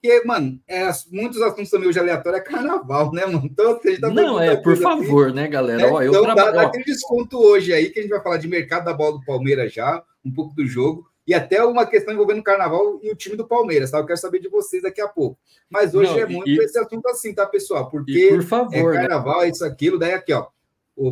porque, 0.06 0.24
mano, 0.24 0.60
é, 0.68 0.88
muitos 1.12 1.42
assuntos 1.42 1.72
também 1.72 1.90
hoje 1.90 2.00
aleatório 2.00 2.38
é 2.38 2.42
carnaval, 2.42 3.12
né, 3.12 3.26
mano? 3.26 3.42
Então, 3.44 3.74
você 3.74 4.00
tá 4.00 4.08
Não, 4.10 4.40
é, 4.40 4.56
por 4.56 4.78
favor, 4.78 5.34
né, 5.34 5.48
galera? 5.48 5.80
Né? 5.80 5.90
Ó, 5.90 6.04
então, 6.04 6.28
eu 6.28 6.36
dá, 6.36 6.52
dá 6.52 6.62
aquele 6.62 6.84
desconto 6.84 7.40
hoje 7.40 7.74
aí, 7.74 7.90
que 7.90 8.00
a 8.00 8.02
gente 8.04 8.12
vai 8.12 8.22
falar 8.22 8.38
de 8.38 8.48
mercado 8.48 8.86
da 8.86 8.94
bola 8.94 9.14
do 9.14 9.26
Palmeiras 9.26 9.74
já, 9.74 10.04
um 10.24 10.32
pouco 10.32 10.54
do 10.54 10.68
jogo, 10.68 11.08
e 11.28 11.34
até 11.34 11.64
uma 11.64 11.86
questão 11.86 12.14
envolvendo 12.14 12.40
o 12.40 12.44
carnaval 12.44 13.00
e 13.02 13.12
o 13.12 13.16
time 13.16 13.36
do 13.36 13.48
Palmeiras, 13.48 13.92
tá? 13.92 13.98
Eu 13.98 14.06
quero 14.06 14.20
saber 14.20 14.40
de 14.40 14.50
vocês 14.50 14.84
daqui 14.84 15.02
a 15.02 15.08
pouco. 15.08 15.38
Mas 15.70 15.96
hoje 15.96 16.12
Não, 16.12 16.20
é 16.20 16.26
muito 16.26 16.50
e, 16.50 16.58
esse 16.60 16.78
assunto 16.78 17.08
assim, 17.08 17.34
tá, 17.34 17.46
pessoal? 17.46 17.90
Porque 17.90 18.30
por 18.30 18.44
favor, 18.44 18.96
é 18.96 19.00
carnaval, 19.00 19.40
né? 19.40 19.48
é 19.48 19.50
isso, 19.50 19.66
aquilo, 19.66 19.98
daí 19.98 20.14
aqui, 20.14 20.34
ó. 20.34 20.48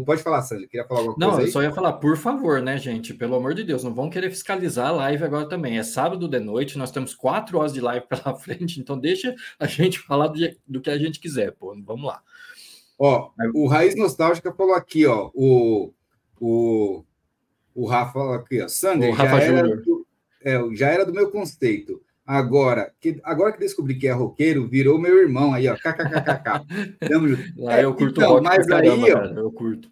Pode 0.06 0.24
falar, 0.24 0.42
Sandra. 0.44 0.66
Queria 0.66 0.88
falar 0.88 1.02
alguma 1.02 1.18
não, 1.20 1.28
coisa? 1.32 1.42
Não, 1.42 1.48
eu 1.48 1.52
só 1.52 1.62
ia 1.62 1.74
falar, 1.74 1.94
por 1.94 2.16
favor, 2.16 2.62
né, 2.62 2.78
gente? 2.78 3.14
Pelo 3.14 3.36
amor 3.36 3.54
de 3.54 3.66
Deus, 3.66 3.84
não 3.84 3.94
vão 3.94 4.10
querer 4.10 4.30
fiscalizar 4.30 4.88
a 4.88 4.92
live 4.92 5.26
agora 5.26 5.50
também. 5.50 5.78
É 5.78 5.84
sábado 5.84 6.26
de 6.26 6.40
noite, 6.40 6.78
nós 6.78 6.90
temos 6.90 7.14
quatro 7.14 7.58
horas 7.58 7.74
de 7.74 7.82
live 7.82 8.06
pela 8.08 8.34
frente, 8.40 8.80
então 8.80 8.98
deixa 8.98 9.36
a 9.60 9.68
gente 9.68 10.00
falar 10.00 10.28
do, 10.28 10.40
do 10.66 10.80
que 10.80 10.90
a 10.90 10.98
gente 10.98 11.20
quiser, 11.20 11.52
pô. 11.52 11.76
Vamos 11.86 12.06
lá. 12.06 12.22
Ó, 12.98 13.32
o 13.54 13.68
Raiz 13.68 13.96
Nostálgica 13.98 14.54
falou 14.54 14.74
aqui, 14.74 15.06
ó. 15.06 15.30
O, 15.34 15.92
o, 16.40 17.04
o 17.76 17.86
Rafa 17.86 18.14
falou 18.14 18.34
aqui, 18.36 18.62
ó. 18.62 18.70
Sandra, 18.70 19.12
já, 19.12 19.42
era 19.42 19.76
do, 19.76 20.03
é, 20.44 20.60
já 20.74 20.90
era 20.90 21.06
do 21.06 21.14
meu 21.14 21.30
conceito. 21.32 22.02
Agora 22.26 22.94
que, 23.02 23.20
agora 23.24 23.52
que 23.52 23.60
descobri 23.60 23.96
que 23.96 24.08
é 24.08 24.12
roqueiro, 24.12 24.68
virou 24.68 24.98
meu 24.98 25.18
irmão 25.18 25.54
aí, 25.54 25.68
ó. 25.68 25.76
KKKKK. 25.76 26.66
Lá 27.58 27.80
é, 27.80 27.84
eu 27.84 27.94
curto 27.94 28.22
então, 28.22 28.34
rock 28.34 28.44
mas 28.44 28.66
caramba, 28.66 29.06
aí, 29.06 29.12
ó, 29.12 29.16
cara, 29.16 29.34
eu 29.36 29.52
curto. 29.52 29.92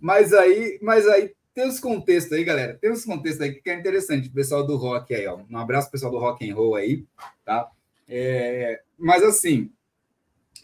Mas 0.00 0.32
aí, 0.32 0.78
mas 0.80 1.08
aí 1.08 1.32
tem 1.52 1.66
os 1.66 1.80
contextos 1.80 2.32
aí, 2.32 2.44
galera. 2.44 2.78
Tem 2.80 2.92
os 2.92 3.04
contextos 3.04 3.40
aí 3.40 3.54
que 3.54 3.70
é 3.70 3.74
interessante, 3.74 4.28
o 4.28 4.32
pessoal 4.32 4.64
do 4.66 4.76
rock 4.76 5.14
aí, 5.14 5.26
ó. 5.26 5.40
Um 5.50 5.56
abraço 5.56 5.90
pessoal 5.90 6.12
do 6.12 6.18
rock 6.18 6.48
and 6.48 6.54
roll 6.54 6.76
aí, 6.76 7.04
tá? 7.44 7.68
É, 8.08 8.80
mas 8.96 9.22
assim, 9.22 9.70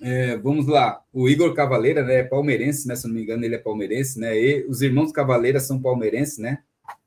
é, 0.01 0.37
vamos 0.37 0.67
lá. 0.67 1.03
O 1.13 1.29
Igor 1.29 1.55
Cavaleira, 1.55 2.03
né, 2.03 2.17
é 2.17 2.25
palmeirense, 2.25 2.87
né? 2.87 2.95
Se 2.95 3.07
não 3.07 3.15
me 3.15 3.23
engano, 3.23 3.45
ele 3.45 3.55
é 3.55 3.59
palmeirense, 3.59 4.19
né? 4.19 4.39
E 4.39 4.65
os 4.67 4.81
irmãos 4.81 5.13
Cavaleira 5.13 5.59
são 5.59 5.81
palmeirenses, 5.81 6.39
né? 6.39 6.63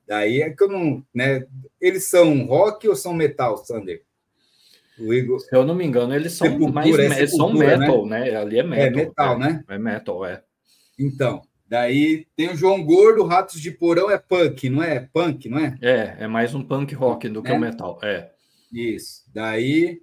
Daí 0.08 0.42
é 0.42 0.50
que 0.50 0.64
eu 0.64 0.70
não. 0.70 1.04
Né, 1.14 1.46
eles 1.80 2.08
são 2.08 2.46
rock 2.46 2.88
ou 2.88 2.96
são 2.96 3.14
metal, 3.14 3.58
Sander? 3.58 4.04
O 5.00 5.14
Igor... 5.14 5.40
Se 5.40 5.56
eu 5.56 5.66
não 5.66 5.74
me 5.74 5.86
engano, 5.86 6.14
eles 6.14 6.34
são 6.34 6.60
mais 6.72 6.98
é 6.98 7.28
são 7.28 7.52
metal, 7.54 8.06
né? 8.06 8.32
né? 8.32 8.36
Ali 8.36 8.60
é 8.60 8.64
metal. 8.64 8.86
É 8.86 8.90
metal, 8.92 9.36
é, 9.36 9.40
né? 9.40 9.64
É 9.68 9.78
metal, 9.78 10.26
é. 10.26 10.44
Então, 11.00 11.42
daí 11.68 12.28
tem 12.36 12.52
o 12.52 12.56
João 12.56 12.84
Gordo, 12.84 13.24
Ratos 13.26 13.60
de 13.60 13.72
Porão 13.72 14.12
é 14.12 14.20
punk, 14.20 14.70
não 14.70 14.84
é? 14.84 15.00
Punk, 15.00 15.50
não 15.50 15.58
é? 15.58 15.76
É, 15.82 16.18
é 16.20 16.28
mais 16.28 16.54
um 16.54 16.64
punk 16.64 16.94
rock 16.94 17.28
do 17.28 17.42
que 17.42 17.52
o 17.52 17.56
é? 17.56 17.60
metal, 17.60 18.00
é. 18.04 18.30
Isso. 18.72 19.24
Daí 19.34 20.00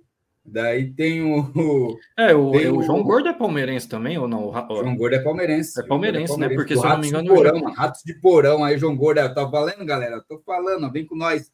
Daí 0.52 0.92
tem 0.92 1.22
o. 1.22 1.98
É, 2.18 2.34
o, 2.34 2.50
o, 2.50 2.78
o 2.78 2.82
João 2.82 3.02
Gordo 3.02 3.28
é 3.28 3.32
palmeirense 3.32 3.88
também, 3.88 4.18
ou 4.18 4.26
não? 4.26 4.48
O 4.48 4.52
João 4.52 4.96
Gordo 4.96 5.14
é 5.14 5.20
palmeirense. 5.20 5.80
É 5.80 5.86
palmeirense, 5.86 6.24
é 6.24 6.28
palmeirense 6.28 6.38
né? 6.38 6.48
Porque 6.48 6.76
se 6.76 6.84
eu 6.84 6.90
não 6.90 6.98
me 6.98 7.08
engano. 7.08 7.28
De 7.28 7.34
porão, 7.34 7.60
mano, 7.60 7.74
ratos 7.74 8.02
de 8.04 8.14
porão, 8.14 8.64
aí, 8.64 8.76
João 8.78 8.96
Gordo, 8.96 9.34
tá 9.34 9.44
valendo, 9.44 9.84
galera? 9.84 10.20
Tô 10.28 10.40
falando, 10.40 10.90
vem 10.90 11.06
com 11.06 11.16
nós. 11.16 11.52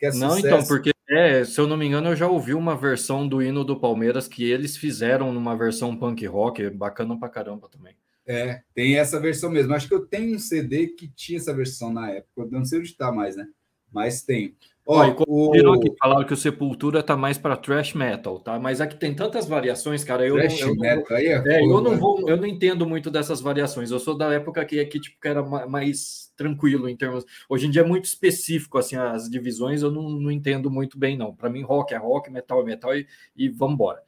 É 0.00 0.12
não, 0.12 0.38
então, 0.38 0.64
porque 0.66 0.92
é, 1.08 1.44
se 1.44 1.60
eu 1.60 1.66
não 1.66 1.76
me 1.76 1.84
engano, 1.84 2.10
eu 2.10 2.16
já 2.16 2.28
ouvi 2.28 2.54
uma 2.54 2.76
versão 2.76 3.26
do 3.26 3.42
hino 3.42 3.64
do 3.64 3.78
Palmeiras 3.78 4.28
que 4.28 4.48
eles 4.48 4.76
fizeram 4.76 5.32
numa 5.32 5.56
versão 5.56 5.96
punk 5.96 6.24
rock, 6.26 6.70
bacana 6.70 7.18
pra 7.18 7.28
caramba 7.28 7.68
também. 7.68 7.96
É, 8.24 8.62
tem 8.72 8.96
essa 8.96 9.18
versão 9.18 9.50
mesmo. 9.50 9.74
Acho 9.74 9.88
que 9.88 9.94
eu 9.94 10.06
tenho 10.06 10.36
um 10.36 10.38
CD 10.38 10.86
que 10.86 11.08
tinha 11.08 11.38
essa 11.38 11.52
versão 11.52 11.92
na 11.92 12.08
época. 12.10 12.42
Eu 12.42 12.50
não 12.50 12.64
sei 12.64 12.78
onde 12.78 12.96
tá 12.96 13.10
mais, 13.10 13.34
né? 13.34 13.48
Mas 13.92 14.22
tem. 14.22 14.54
Ó, 14.92 15.24
o... 15.28 15.72
aqui, 15.74 15.94
falaram 15.96 16.26
que 16.26 16.34
o 16.34 16.36
Sepultura 16.36 17.00
tá 17.00 17.16
mais 17.16 17.38
para 17.38 17.56
thrash 17.56 17.94
metal, 17.94 18.40
tá? 18.40 18.58
Mas 18.58 18.80
aqui 18.80 18.96
tem 18.96 19.14
tantas 19.14 19.46
variações, 19.46 20.02
cara. 20.02 20.26
Eu 20.26 20.34
thrash 20.34 20.60
não, 20.62 20.68
eu 20.68 20.74
metal 20.74 21.04
não, 21.08 21.16
aí 21.16 21.26
é, 21.28 21.42
é 21.46 21.62
eu 21.62 21.80
não 21.80 21.96
vou, 21.96 22.28
eu 22.28 22.36
não 22.36 22.44
entendo 22.44 22.84
muito 22.84 23.08
dessas 23.08 23.40
variações. 23.40 23.92
Eu 23.92 24.00
sou 24.00 24.18
da 24.18 24.32
época 24.32 24.64
que 24.64 24.80
aqui 24.80 24.98
tipo 24.98 25.20
que 25.20 25.28
era 25.28 25.44
mais 25.44 26.32
tranquilo 26.36 26.88
em 26.88 26.96
termos. 26.96 27.24
Hoje 27.48 27.68
em 27.68 27.70
dia 27.70 27.82
é 27.82 27.86
muito 27.86 28.06
específico 28.06 28.78
assim 28.78 28.96
as 28.96 29.30
divisões. 29.30 29.82
Eu 29.82 29.92
não, 29.92 30.10
não 30.10 30.30
entendo 30.30 30.68
muito 30.68 30.98
bem 30.98 31.16
não. 31.16 31.32
Para 31.32 31.48
mim 31.48 31.62
rock 31.62 31.94
é 31.94 31.96
rock, 31.96 32.28
metal 32.28 32.60
é 32.60 32.64
metal 32.64 32.96
e, 32.96 33.06
e 33.36 33.48
vamos 33.48 33.74
embora. 33.74 34.02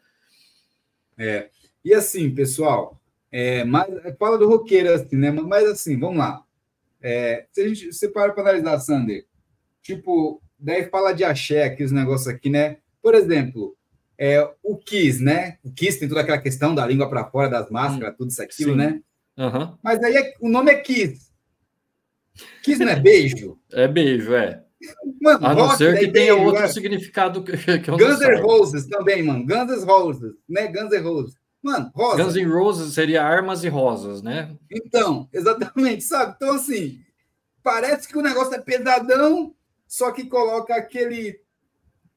É. 1.17 1.49
E 1.85 1.95
assim, 1.95 2.29
pessoal, 2.35 3.01
é, 3.31 3.63
mas 3.63 3.87
fala 4.19 4.37
do 4.37 4.49
roqueiro 4.49 4.93
assim, 4.93 5.15
né? 5.15 5.31
Mas 5.31 5.65
assim, 5.65 5.97
vamos 5.97 6.19
lá. 6.19 6.43
É, 7.01 7.47
se 7.53 7.61
a 7.61 7.69
gente 7.69 7.93
você 7.93 8.09
para 8.09 8.33
para 8.33 8.43
analisar, 8.43 8.81
Sander, 8.81 9.27
tipo 9.81 10.43
daí 10.63 10.89
fala 10.89 11.13
de 11.13 11.25
axé, 11.25 11.65
aqui 11.65 11.85
os 11.85 11.93
negócios 11.93 12.29
aqui, 12.29 12.49
né? 12.49 12.79
Por 13.03 13.15
exemplo, 13.15 13.77
é, 14.17 14.49
o 14.63 14.77
Kiss, 14.77 15.23
né? 15.23 15.59
O 15.65 15.73
Kiss 15.73 15.99
tem 15.99 16.09
toda 16.09 16.21
aquela 16.21 16.39
questão 16.39 16.75
da 16.75 16.87
língua 16.87 17.09
para 17.09 17.25
fora, 17.25 17.49
das 17.49 17.69
máscaras, 17.71 18.15
hum, 18.15 18.17
tudo 18.19 18.31
isso 18.31 18.43
aquilo, 18.43 18.73
sim. 18.73 18.79
né? 18.79 19.01
Uhum. 19.37 19.77
Mas 19.83 20.03
aí 20.03 20.17
é, 20.17 20.35
o 20.41 20.49
nome 20.49 20.71
é 20.71 20.77
Kiss. 20.77 21.33
Kiss 22.63 22.83
não 22.85 22.93
é 22.93 23.01
beijo? 23.01 23.59
É 23.73 23.89
beijo, 23.89 24.35
é. 24.35 24.63
Mano, 25.21 25.47
a 25.47 25.55
não 25.55 25.67
rock, 25.67 25.79
ser 25.79 25.99
que 25.99 26.09
tenha 26.09 26.35
beijo, 26.35 26.47
outro 26.47 26.63
é. 26.63 26.69
significado 26.69 27.43
que, 27.43 27.57
que 27.79 27.91
eu 27.91 27.97
Guns 27.97 28.21
N' 28.21 28.41
Roses 28.41 28.87
também, 28.87 29.23
mano. 29.23 29.47
Guns 29.47 29.83
N' 29.83 29.85
Roses, 29.85 30.35
né? 30.49 30.67
Guns 30.69 30.91
N' 30.91 31.03
Roses. 31.03 31.35
Mano, 31.63 31.93
rosa. 31.95 32.25
Guns 32.25 32.35
N' 32.35 32.51
Roses 32.51 32.93
seria 32.93 33.25
armas 33.25 33.63
e 33.63 33.69
rosas, 33.69 34.23
né? 34.23 34.57
Então, 34.71 35.29
exatamente, 35.33 36.03
sabe? 36.03 36.35
Então, 36.37 36.55
assim, 36.55 37.01
parece 37.63 38.09
que 38.09 38.19
o 38.19 38.23
negócio 38.23 38.55
é 38.55 38.59
pesadão, 38.59 39.55
só 39.93 40.11
que 40.11 40.25
coloca 40.25 40.75
aquele 40.75 41.39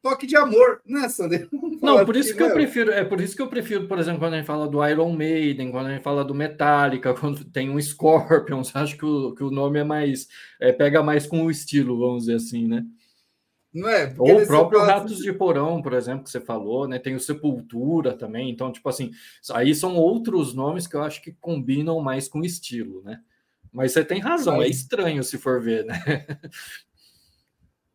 toque 0.01 0.25
de 0.25 0.37
amor, 0.37 0.81
né, 0.85 1.09
Sander? 1.09 1.49
Não, 1.83 2.05
por 2.05 2.15
isso 2.15 2.31
que, 2.31 2.37
que 2.37 2.43
eu 2.43 2.53
prefiro, 2.53 2.89
é 2.89 3.03
por 3.03 3.19
isso 3.19 3.35
que 3.35 3.41
eu 3.41 3.49
prefiro, 3.49 3.85
por 3.85 3.99
exemplo, 3.99 4.19
quando 4.19 4.35
a 4.35 4.37
gente 4.37 4.45
fala 4.45 4.65
do 4.65 4.87
Iron 4.87 5.11
Maiden, 5.11 5.71
quando 5.71 5.87
a 5.87 5.91
gente 5.91 6.01
fala 6.01 6.23
do 6.23 6.33
Metallica, 6.33 7.13
quando 7.13 7.43
tem 7.43 7.69
um 7.69 7.81
Scorpions, 7.81 8.71
acho 8.77 8.95
que 8.97 9.03
o, 9.03 9.35
que 9.35 9.43
o 9.43 9.51
nome 9.51 9.79
é 9.79 9.83
mais, 9.83 10.29
é, 10.57 10.71
pega 10.71 11.03
mais 11.03 11.27
com 11.27 11.43
o 11.43 11.51
estilo, 11.51 11.99
vamos 11.99 12.23
dizer 12.23 12.35
assim, 12.35 12.65
né? 12.65 12.85
Não 13.73 13.89
é? 13.89 14.15
Ou 14.17 14.41
o 14.41 14.47
próprio 14.47 14.79
Ratos 14.79 15.17
de 15.17 15.33
Porão, 15.33 15.81
por 15.81 15.91
exemplo, 15.91 16.23
que 16.23 16.29
você 16.29 16.39
falou, 16.39 16.87
né? 16.87 16.97
Tem 16.97 17.13
o 17.13 17.19
Sepultura 17.19 18.13
também, 18.13 18.49
então, 18.49 18.71
tipo 18.71 18.87
assim, 18.87 19.11
aí 19.51 19.75
são 19.75 19.97
outros 19.97 20.53
nomes 20.53 20.87
que 20.87 20.95
eu 20.95 21.03
acho 21.03 21.21
que 21.21 21.33
combinam 21.41 21.99
mais 21.99 22.29
com 22.29 22.39
o 22.39 22.45
estilo, 22.45 23.03
né? 23.03 23.19
Mas 23.69 23.91
você 23.91 24.05
tem 24.05 24.21
razão, 24.21 24.61
é 24.61 24.69
estranho 24.69 25.21
se 25.21 25.37
for 25.37 25.61
ver, 25.61 25.83
né? 25.83 26.01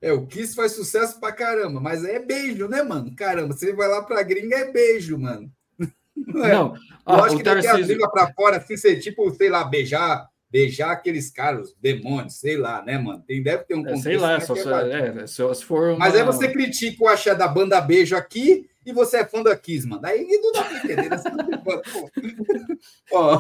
É, 0.03 0.13
o 0.13 0.27
Kiss 0.27 0.55
faz 0.55 0.73
sucesso 0.73 1.21
pra 1.21 1.31
caramba, 1.31 1.79
mas 1.79 2.05
é 2.05 2.19
beijo, 2.19 2.67
né, 2.67 2.83
mano? 2.83 3.15
Caramba, 3.15 3.53
você 3.55 3.73
vai 3.75 3.87
lá 3.87 4.03
pra 4.03 4.23
gringa, 4.23 4.57
é 4.57 4.73
beijo, 4.73 5.19
mano. 5.19 5.51
Não, 6.17 6.45
é? 6.45 6.53
não. 6.53 6.75
Ah, 7.05 7.19
eu 7.19 7.25
acho 7.25 7.37
que 7.37 7.43
Tarcísio... 7.43 7.77
tem 7.77 7.85
a 7.85 7.87
língua 7.87 8.11
pra 8.11 8.33
fora, 8.35 8.59
assim, 8.59 8.77
ser 8.77 8.97
tipo, 9.01 9.31
sei 9.31 9.49
lá, 9.49 9.65
beijar, 9.65 10.27
beijar 10.51 10.91
aqueles 10.91 11.31
caras, 11.31 11.75
demônios, 11.81 12.35
sei 12.35 12.57
lá, 12.57 12.85
né, 12.85 12.99
mano? 12.99 13.23
Tem, 13.27 13.43
deve 13.43 13.65
ter 13.65 13.75
um 13.75 13.83
contexto. 13.83 14.09
É, 14.09 14.11
sei 14.11 14.19
lá, 14.19 14.41
só, 14.41 14.55
é, 14.55 15.27
se, 15.27 15.55
se 15.55 15.65
for 15.65 15.91
uma... 15.91 15.99
Mas 15.99 16.15
aí 16.15 16.23
você 16.23 16.49
critica 16.49 17.05
o 17.05 17.09
axé 17.09 17.35
da 17.35 17.49
banda 17.49 17.81
Beijo 17.81 18.17
aqui 18.17 18.69
e 18.85 18.93
você 18.93 19.19
é 19.19 19.25
fã 19.25 19.43
da 19.43 19.57
Kiss, 19.57 19.87
mano. 19.87 20.05
Aí 20.05 20.27
não 20.43 20.53
dá 20.53 20.63
pra 20.65 20.77
entender. 20.79 21.11
Né? 21.11 21.17
ó, 23.13 23.39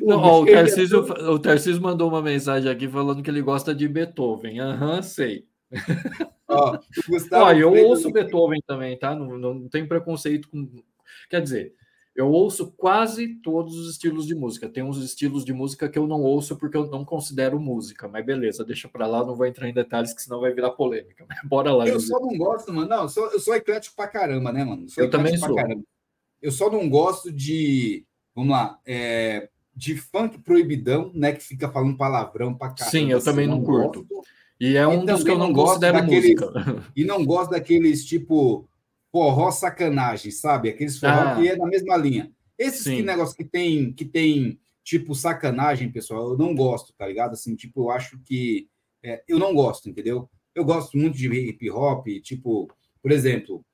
não, 0.00 0.18
ó, 0.18 0.42
o, 0.42 0.46
Tarcísio, 0.46 1.00
o 1.00 1.38
Tarcísio 1.38 1.82
mandou 1.82 2.08
uma 2.08 2.22
mensagem 2.22 2.70
aqui 2.70 2.88
falando 2.88 3.22
que 3.22 3.30
ele 3.30 3.42
gosta 3.42 3.74
de 3.74 3.88
Beethoven. 3.88 4.60
Aham, 4.60 4.96
uhum, 4.96 5.02
sei. 5.02 5.44
Ó, 6.48 6.78
Ó, 7.32 7.52
eu 7.52 7.72
ouço 7.86 8.12
Beethoven 8.12 8.60
também, 8.66 8.96
tá? 8.98 9.14
Não, 9.14 9.36
não, 9.36 9.68
tem 9.68 9.86
preconceito 9.86 10.48
com. 10.48 10.70
Quer 11.28 11.42
dizer, 11.42 11.74
eu 12.14 12.30
ouço 12.30 12.72
quase 12.76 13.34
todos 13.42 13.76
os 13.76 13.90
estilos 13.90 14.26
de 14.26 14.34
música. 14.34 14.68
Tem 14.68 14.82
uns 14.82 15.02
estilos 15.02 15.44
de 15.44 15.52
música 15.52 15.88
que 15.88 15.98
eu 15.98 16.06
não 16.06 16.22
ouço 16.22 16.56
porque 16.56 16.76
eu 16.76 16.86
não 16.86 17.04
considero 17.04 17.60
música, 17.60 18.08
mas 18.08 18.24
beleza, 18.24 18.64
deixa 18.64 18.88
para 18.88 19.06
lá, 19.06 19.24
não 19.24 19.34
vou 19.34 19.44
entrar 19.44 19.68
em 19.68 19.74
detalhes 19.74 20.14
que 20.14 20.22
senão 20.22 20.40
vai 20.40 20.52
virar 20.54 20.70
polêmica. 20.70 21.26
Bora 21.44 21.72
lá. 21.72 21.86
Eu 21.86 22.00
só 22.00 22.18
não 22.20 22.36
gosto, 22.38 22.72
mano. 22.72 22.88
Não, 22.88 23.02
eu 23.02 23.08
sou, 23.08 23.30
eu 23.32 23.40
sou 23.40 23.54
eclético 23.54 23.96
pra 23.96 24.08
caramba, 24.08 24.52
né, 24.52 24.64
mano? 24.64 24.88
Sou 24.88 25.04
eu 25.04 25.10
também 25.10 25.36
sou. 25.36 25.56
Eu 26.40 26.52
só 26.52 26.70
não 26.70 26.88
gosto 26.88 27.32
de, 27.32 28.06
vamos 28.34 28.52
lá, 28.52 28.78
é, 28.86 29.48
de 29.74 29.96
funk 29.96 30.38
proibidão, 30.38 31.10
né, 31.14 31.32
que 31.32 31.42
fica 31.42 31.68
falando 31.68 31.96
palavrão 31.96 32.54
pra 32.54 32.68
caramba. 32.68 32.90
Sim, 32.90 33.10
eu 33.10 33.22
também 33.22 33.46
não, 33.46 33.58
não 33.58 33.64
curto. 33.64 34.04
Gosto. 34.04 34.35
E 34.58 34.76
é 34.76 34.86
um 34.86 35.02
e 35.02 35.06
dos 35.06 35.22
que 35.22 35.30
eu 35.30 35.38
não, 35.38 35.48
não 35.48 35.54
considero 35.54 36.00
daqueles, 36.00 36.40
música. 36.40 36.84
E 36.96 37.04
não 37.04 37.24
gosto 37.24 37.50
daqueles 37.50 38.04
tipo 38.04 38.68
forró 39.12 39.50
sacanagem, 39.50 40.30
sabe? 40.30 40.68
Aqueles 40.68 40.98
forró 40.98 41.12
ah, 41.12 41.36
que 41.36 41.48
é 41.48 41.56
na 41.56 41.66
mesma 41.66 41.96
linha. 41.96 42.30
Esses 42.58 42.84
que 42.84 43.02
negócio 43.02 43.36
que 43.36 43.44
tem, 43.44 43.92
que 43.92 44.04
tem 44.04 44.58
tipo 44.82 45.14
sacanagem, 45.14 45.90
pessoal, 45.90 46.30
eu 46.30 46.38
não 46.38 46.54
gosto, 46.54 46.92
tá 46.96 47.06
ligado? 47.06 47.32
Assim, 47.32 47.54
tipo, 47.54 47.82
eu 47.82 47.90
acho 47.90 48.18
que 48.20 48.68
é, 49.02 49.22
eu 49.28 49.38
não 49.38 49.54
gosto, 49.54 49.88
entendeu? 49.88 50.28
Eu 50.54 50.64
gosto 50.64 50.96
muito 50.96 51.16
de 51.16 51.28
hip 51.28 51.70
hop, 51.70 52.06
tipo, 52.22 52.68
por 53.02 53.10
exemplo, 53.12 53.64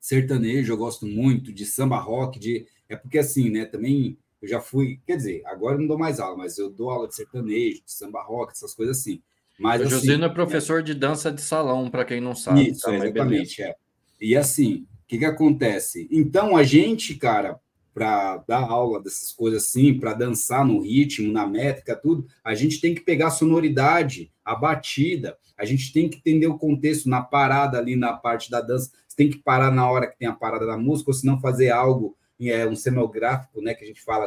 sertanejo, 0.00 0.72
eu 0.72 0.76
gosto 0.76 1.06
muito 1.06 1.52
de 1.52 1.64
samba 1.64 1.98
rock, 1.98 2.38
de 2.38 2.66
é 2.88 2.96
porque 2.96 3.18
assim, 3.18 3.50
né? 3.50 3.64
Também 3.64 4.18
eu 4.40 4.48
já 4.48 4.60
fui, 4.60 5.00
quer 5.06 5.16
dizer, 5.16 5.42
agora 5.46 5.74
eu 5.74 5.80
não 5.80 5.86
dou 5.86 5.98
mais 5.98 6.20
aula, 6.20 6.36
mas 6.36 6.58
eu 6.58 6.70
dou 6.70 6.90
aula 6.90 7.08
de 7.08 7.14
sertanejo, 7.14 7.82
de 7.84 7.92
samba 7.92 8.22
rock, 8.22 8.52
essas 8.52 8.74
coisas 8.74 8.98
assim. 8.98 9.22
Mas, 9.58 9.80
o 9.80 9.84
assim, 9.84 9.94
Josino 9.94 10.24
é 10.24 10.28
professor 10.28 10.80
é... 10.80 10.82
de 10.82 10.94
dança 10.94 11.32
de 11.32 11.40
salão, 11.40 11.90
para 11.90 12.04
quem 12.04 12.20
não 12.20 12.34
sabe. 12.34 12.70
Isso, 12.70 12.82
tá, 12.82 12.94
exatamente. 12.94 13.62
É. 13.62 13.74
E 14.20 14.36
assim, 14.36 14.86
o 15.04 15.06
que, 15.06 15.18
que 15.18 15.24
acontece? 15.24 16.08
Então, 16.10 16.56
a 16.56 16.62
gente, 16.62 17.14
cara, 17.14 17.58
para 17.96 18.44
dar 18.46 18.60
aula 18.60 19.02
dessas 19.02 19.32
coisas 19.32 19.64
assim, 19.64 19.98
para 19.98 20.12
dançar 20.12 20.64
no 20.66 20.80
ritmo, 20.80 21.32
na 21.32 21.46
métrica, 21.46 21.96
tudo, 21.96 22.26
a 22.44 22.54
gente 22.54 22.80
tem 22.80 22.94
que 22.94 23.00
pegar 23.00 23.28
a 23.28 23.30
sonoridade, 23.30 24.30
a 24.44 24.54
batida, 24.54 25.38
a 25.56 25.64
gente 25.64 25.92
tem 25.92 26.08
que 26.08 26.18
entender 26.18 26.46
o 26.46 26.58
contexto 26.58 27.08
na 27.08 27.22
parada 27.22 27.78
ali 27.78 27.96
na 27.96 28.12
parte 28.12 28.50
da 28.50 28.60
dança. 28.60 28.90
Você 29.08 29.16
tem 29.16 29.30
que 29.30 29.38
parar 29.38 29.70
na 29.70 29.90
hora 29.90 30.06
que 30.06 30.18
tem 30.18 30.28
a 30.28 30.34
parada 30.34 30.66
da 30.66 30.76
música, 30.76 31.10
ou 31.10 31.14
se 31.14 31.24
não 31.24 31.40
fazer 31.40 31.70
algo, 31.70 32.14
é, 32.38 32.66
um 32.66 32.76
cenográfico, 32.76 33.62
né, 33.62 33.72
que 33.72 33.82
a 33.82 33.86
gente 33.86 34.02
fala 34.02 34.26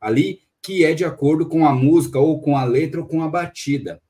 ali, 0.00 0.40
que 0.62 0.82
é 0.82 0.94
de 0.94 1.04
acordo 1.04 1.46
com 1.46 1.66
a 1.66 1.74
música, 1.74 2.18
ou 2.18 2.40
com 2.40 2.56
a 2.56 2.64
letra, 2.64 3.00
ou 3.00 3.06
com 3.06 3.22
a 3.22 3.28
batida. 3.28 4.00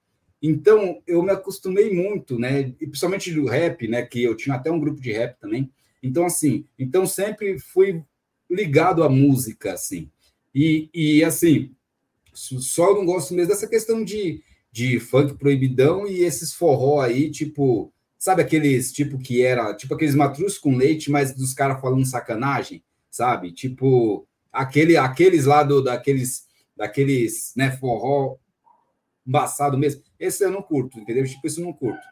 Então, 0.43 1.01
eu 1.07 1.23
me 1.23 1.31
acostumei 1.31 1.95
muito, 1.95 2.39
né? 2.39 2.75
E 2.81 2.87
principalmente 2.87 3.33
do 3.33 3.47
rap, 3.47 3.87
né? 3.87 4.03
Que 4.03 4.23
eu 4.23 4.37
tinha 4.37 4.57
até 4.57 4.71
um 4.71 4.81
grupo 4.81 5.01
de 5.01 5.13
rap 5.13 5.39
também. 5.39 5.71
Então, 6.03 6.27
assim, 6.27 6.67
então 6.77 7.07
sempre 7.07 7.59
fui 7.61 8.03
ligado 8.51 9.05
à 9.05 9.09
música, 9.09 9.73
assim. 9.73 10.11
E, 10.55 10.91
e 10.93 11.25
assim, 11.25 11.71
só 12.35 12.95
não 12.95 13.07
gosto 13.07 13.35
mesmo 13.35 13.51
dessa 13.51 13.69
questão 13.69 14.05
de, 14.05 14.43
de 14.71 14.99
funk 14.99 15.35
proibidão 15.35 16.07
e 16.07 16.23
esses 16.23 16.53
forró 16.53 17.01
aí, 17.01 17.31
tipo, 17.31 17.93
sabe 18.19 18.43
aqueles 18.43 18.93
tipo 18.93 19.19
que 19.19 19.43
era, 19.43 19.75
tipo 19.75 19.95
aqueles 19.95 20.15
matrus 20.15 20.59
com 20.59 20.77
leite, 20.77 21.11
mas 21.11 21.35
dos 21.35 21.55
caras 21.55 21.81
falando 21.81 22.05
sacanagem, 22.05 22.83
sabe? 23.11 23.53
Tipo, 23.53 24.27
aquele, 24.53 24.97
aqueles 24.97 25.47
lá 25.47 25.63
do, 25.63 25.83
daqueles, 25.83 26.45
daqueles, 26.77 27.53
né, 27.57 27.71
forró 27.71 28.37
embaçado 29.27 29.79
mesmo. 29.79 30.03
Esse 30.19 30.45
eu 30.45 30.51
não 30.51 30.63
curto, 30.63 30.99
entendeu? 30.99 31.25
Tipo, 31.25 31.47
isso 31.47 31.61
eu 31.61 31.65
não 31.67 31.73
curto. 31.73 32.03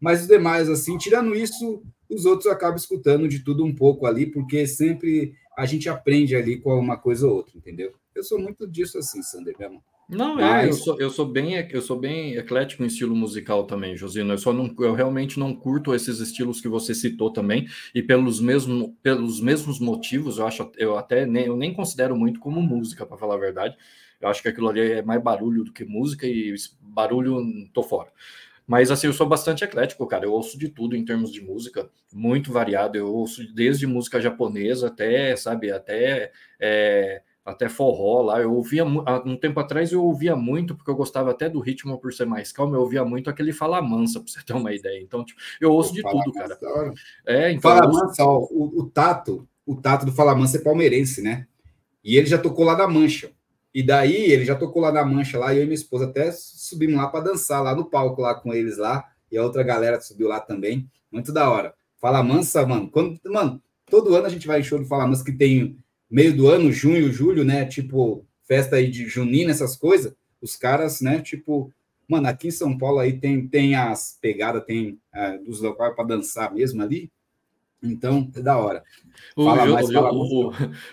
Mas 0.00 0.22
os 0.22 0.28
demais, 0.28 0.68
assim, 0.68 0.98
tirando 0.98 1.34
isso, 1.34 1.82
os 2.10 2.26
outros 2.26 2.50
acabam 2.50 2.76
escutando 2.76 3.28
de 3.28 3.40
tudo 3.40 3.64
um 3.64 3.74
pouco 3.74 4.06
ali, 4.06 4.26
porque 4.26 4.66
sempre 4.66 5.34
a 5.56 5.64
gente 5.64 5.88
aprende 5.88 6.36
ali 6.36 6.58
com 6.58 6.78
uma 6.78 6.98
coisa 6.98 7.26
ou 7.26 7.34
outra, 7.34 7.56
entendeu? 7.56 7.94
Eu 8.14 8.22
sou 8.22 8.38
muito 8.38 8.66
disso 8.66 8.98
assim, 8.98 9.22
Sander, 9.22 9.54
mesmo. 9.58 9.82
Não, 10.08 10.36
Mas... 10.36 10.64
é, 10.64 10.68
eu 10.68 10.72
sou, 10.72 11.00
eu 11.00 11.10
sou 11.10 11.26
bem 11.26 11.54
eu 11.70 11.82
sou 11.82 11.98
bem 11.98 12.36
eclético 12.36 12.84
em 12.84 12.86
estilo 12.86 13.16
musical 13.16 13.64
também, 13.64 13.96
Josino. 13.96 14.32
Eu 14.32 14.38
só 14.38 14.52
não 14.52 14.72
eu 14.78 14.94
realmente 14.94 15.38
não 15.38 15.52
curto 15.54 15.92
esses 15.92 16.20
estilos 16.20 16.60
que 16.60 16.68
você 16.68 16.94
citou 16.94 17.32
também 17.32 17.66
e 17.92 18.00
pelos 18.00 18.40
mesmos 18.40 18.92
pelos 19.02 19.40
mesmos 19.40 19.80
motivos, 19.80 20.38
eu 20.38 20.46
acho 20.46 20.70
eu 20.76 20.96
até 20.96 21.26
nem 21.26 21.46
eu 21.46 21.56
nem 21.56 21.74
considero 21.74 22.16
muito 22.16 22.38
como 22.38 22.62
música, 22.62 23.04
para 23.04 23.16
falar 23.16 23.34
a 23.34 23.38
verdade. 23.38 23.76
Eu 24.20 24.28
acho 24.28 24.42
que 24.42 24.48
aquilo 24.48 24.68
ali 24.68 24.80
é 24.80 25.02
mais 25.02 25.22
barulho 25.22 25.64
do 25.64 25.72
que 25.72 25.84
música 25.84 26.26
e 26.26 26.54
barulho 26.80 27.38
tô 27.72 27.82
fora. 27.82 28.10
Mas 28.66 28.90
assim, 28.90 29.06
eu 29.06 29.12
sou 29.12 29.26
bastante 29.28 29.62
eclético, 29.62 30.06
cara. 30.06 30.24
Eu 30.24 30.32
ouço 30.32 30.58
de 30.58 30.68
tudo 30.68 30.96
em 30.96 31.04
termos 31.04 31.32
de 31.32 31.40
música, 31.40 31.88
muito 32.12 32.52
variado. 32.52 32.98
Eu 32.98 33.14
ouço 33.14 33.46
desde 33.54 33.86
música 33.86 34.20
japonesa 34.20 34.88
até, 34.88 35.36
sabe, 35.36 35.70
até 35.70 36.32
é, 36.58 37.22
até 37.46 37.68
forró 37.68 38.22
lá. 38.22 38.40
Eu 38.40 38.52
ouvia 38.52 38.84
um 38.84 39.36
tempo 39.36 39.60
atrás 39.60 39.92
eu 39.92 40.04
ouvia 40.04 40.34
muito, 40.34 40.74
porque 40.74 40.90
eu 40.90 40.96
gostava 40.96 41.30
até 41.30 41.48
do 41.48 41.60
ritmo 41.60 41.96
por 41.98 42.12
ser 42.12 42.26
mais 42.26 42.50
calmo, 42.50 42.74
eu 42.74 42.80
ouvia 42.80 43.04
muito 43.04 43.30
aquele 43.30 43.52
Fala 43.52 43.80
Mansa, 43.80 44.18
para 44.20 44.32
você 44.32 44.42
ter 44.44 44.52
uma 44.52 44.74
ideia. 44.74 45.00
Então, 45.00 45.24
tipo, 45.24 45.40
eu 45.60 45.70
ouço 45.70 45.94
de 45.94 46.02
tudo, 46.02 46.32
cara. 46.32 46.58
É, 47.24 47.52
então, 47.52 47.70
Fala 47.70 47.86
Mansa, 47.86 48.24
ó, 48.24 48.40
o, 48.50 48.80
o, 48.80 48.90
Tato, 48.90 49.48
o 49.64 49.76
Tato 49.76 50.04
do 50.04 50.12
Fala 50.12 50.34
Mansa 50.34 50.58
é 50.58 50.60
palmeirense, 50.60 51.22
né? 51.22 51.46
E 52.02 52.16
ele 52.16 52.26
já 52.26 52.38
tocou 52.38 52.64
lá 52.64 52.74
da 52.74 52.88
Mancha. 52.88 53.30
E 53.76 53.82
daí 53.82 54.32
ele 54.32 54.42
já 54.42 54.54
tocou 54.54 54.80
lá 54.80 54.90
na 54.90 55.04
Mancha 55.04 55.38
lá, 55.38 55.52
e 55.52 55.58
eu 55.58 55.64
e 55.64 55.66
minha 55.66 55.74
esposa 55.74 56.06
até 56.06 56.32
subimos 56.32 56.96
lá 56.96 57.08
para 57.08 57.24
dançar 57.24 57.62
lá 57.62 57.74
no 57.74 57.84
palco 57.84 58.22
lá 58.22 58.34
com 58.34 58.54
eles 58.54 58.78
lá, 58.78 59.04
e 59.30 59.36
a 59.36 59.42
outra 59.42 59.62
galera 59.62 60.00
subiu 60.00 60.28
lá 60.28 60.40
também. 60.40 60.90
Muito 61.12 61.30
da 61.30 61.50
hora. 61.50 61.74
Fala 62.00 62.22
Mansa, 62.22 62.64
mano. 62.64 62.90
Quando, 62.90 63.20
mano, 63.26 63.62
todo 63.84 64.14
ano 64.14 64.24
a 64.24 64.30
gente 64.30 64.46
vai 64.46 64.60
em 64.60 64.62
show 64.62 64.78
do 64.78 64.86
Fala 64.86 65.06
Mansa 65.06 65.22
que 65.22 65.30
tem 65.30 65.76
meio 66.10 66.34
do 66.34 66.48
ano, 66.48 66.72
junho, 66.72 67.12
julho, 67.12 67.44
né? 67.44 67.66
Tipo, 67.66 68.26
festa 68.48 68.76
aí 68.76 68.90
de 68.90 69.06
junina, 69.06 69.50
essas 69.50 69.76
coisas. 69.76 70.14
Os 70.40 70.56
caras, 70.56 71.02
né, 71.02 71.20
tipo, 71.20 71.70
mano, 72.08 72.28
aqui 72.28 72.48
em 72.48 72.52
São 72.52 72.78
Paulo 72.78 72.98
aí 72.98 73.20
tem, 73.20 73.46
tem 73.46 73.74
as 73.74 74.16
pegadas, 74.22 74.64
tem 74.64 74.98
é, 75.12 75.36
dos 75.36 75.60
locais 75.60 75.94
para 75.94 76.04
dançar 76.06 76.50
mesmo 76.50 76.82
ali. 76.82 77.12
Então, 77.92 78.30
é 78.34 78.40
da 78.40 78.56
hora. 78.56 78.82
Fala 79.34 79.64
o, 79.64 79.72
mais, 79.72 79.90
o, 79.90 80.00
o, 80.00 80.52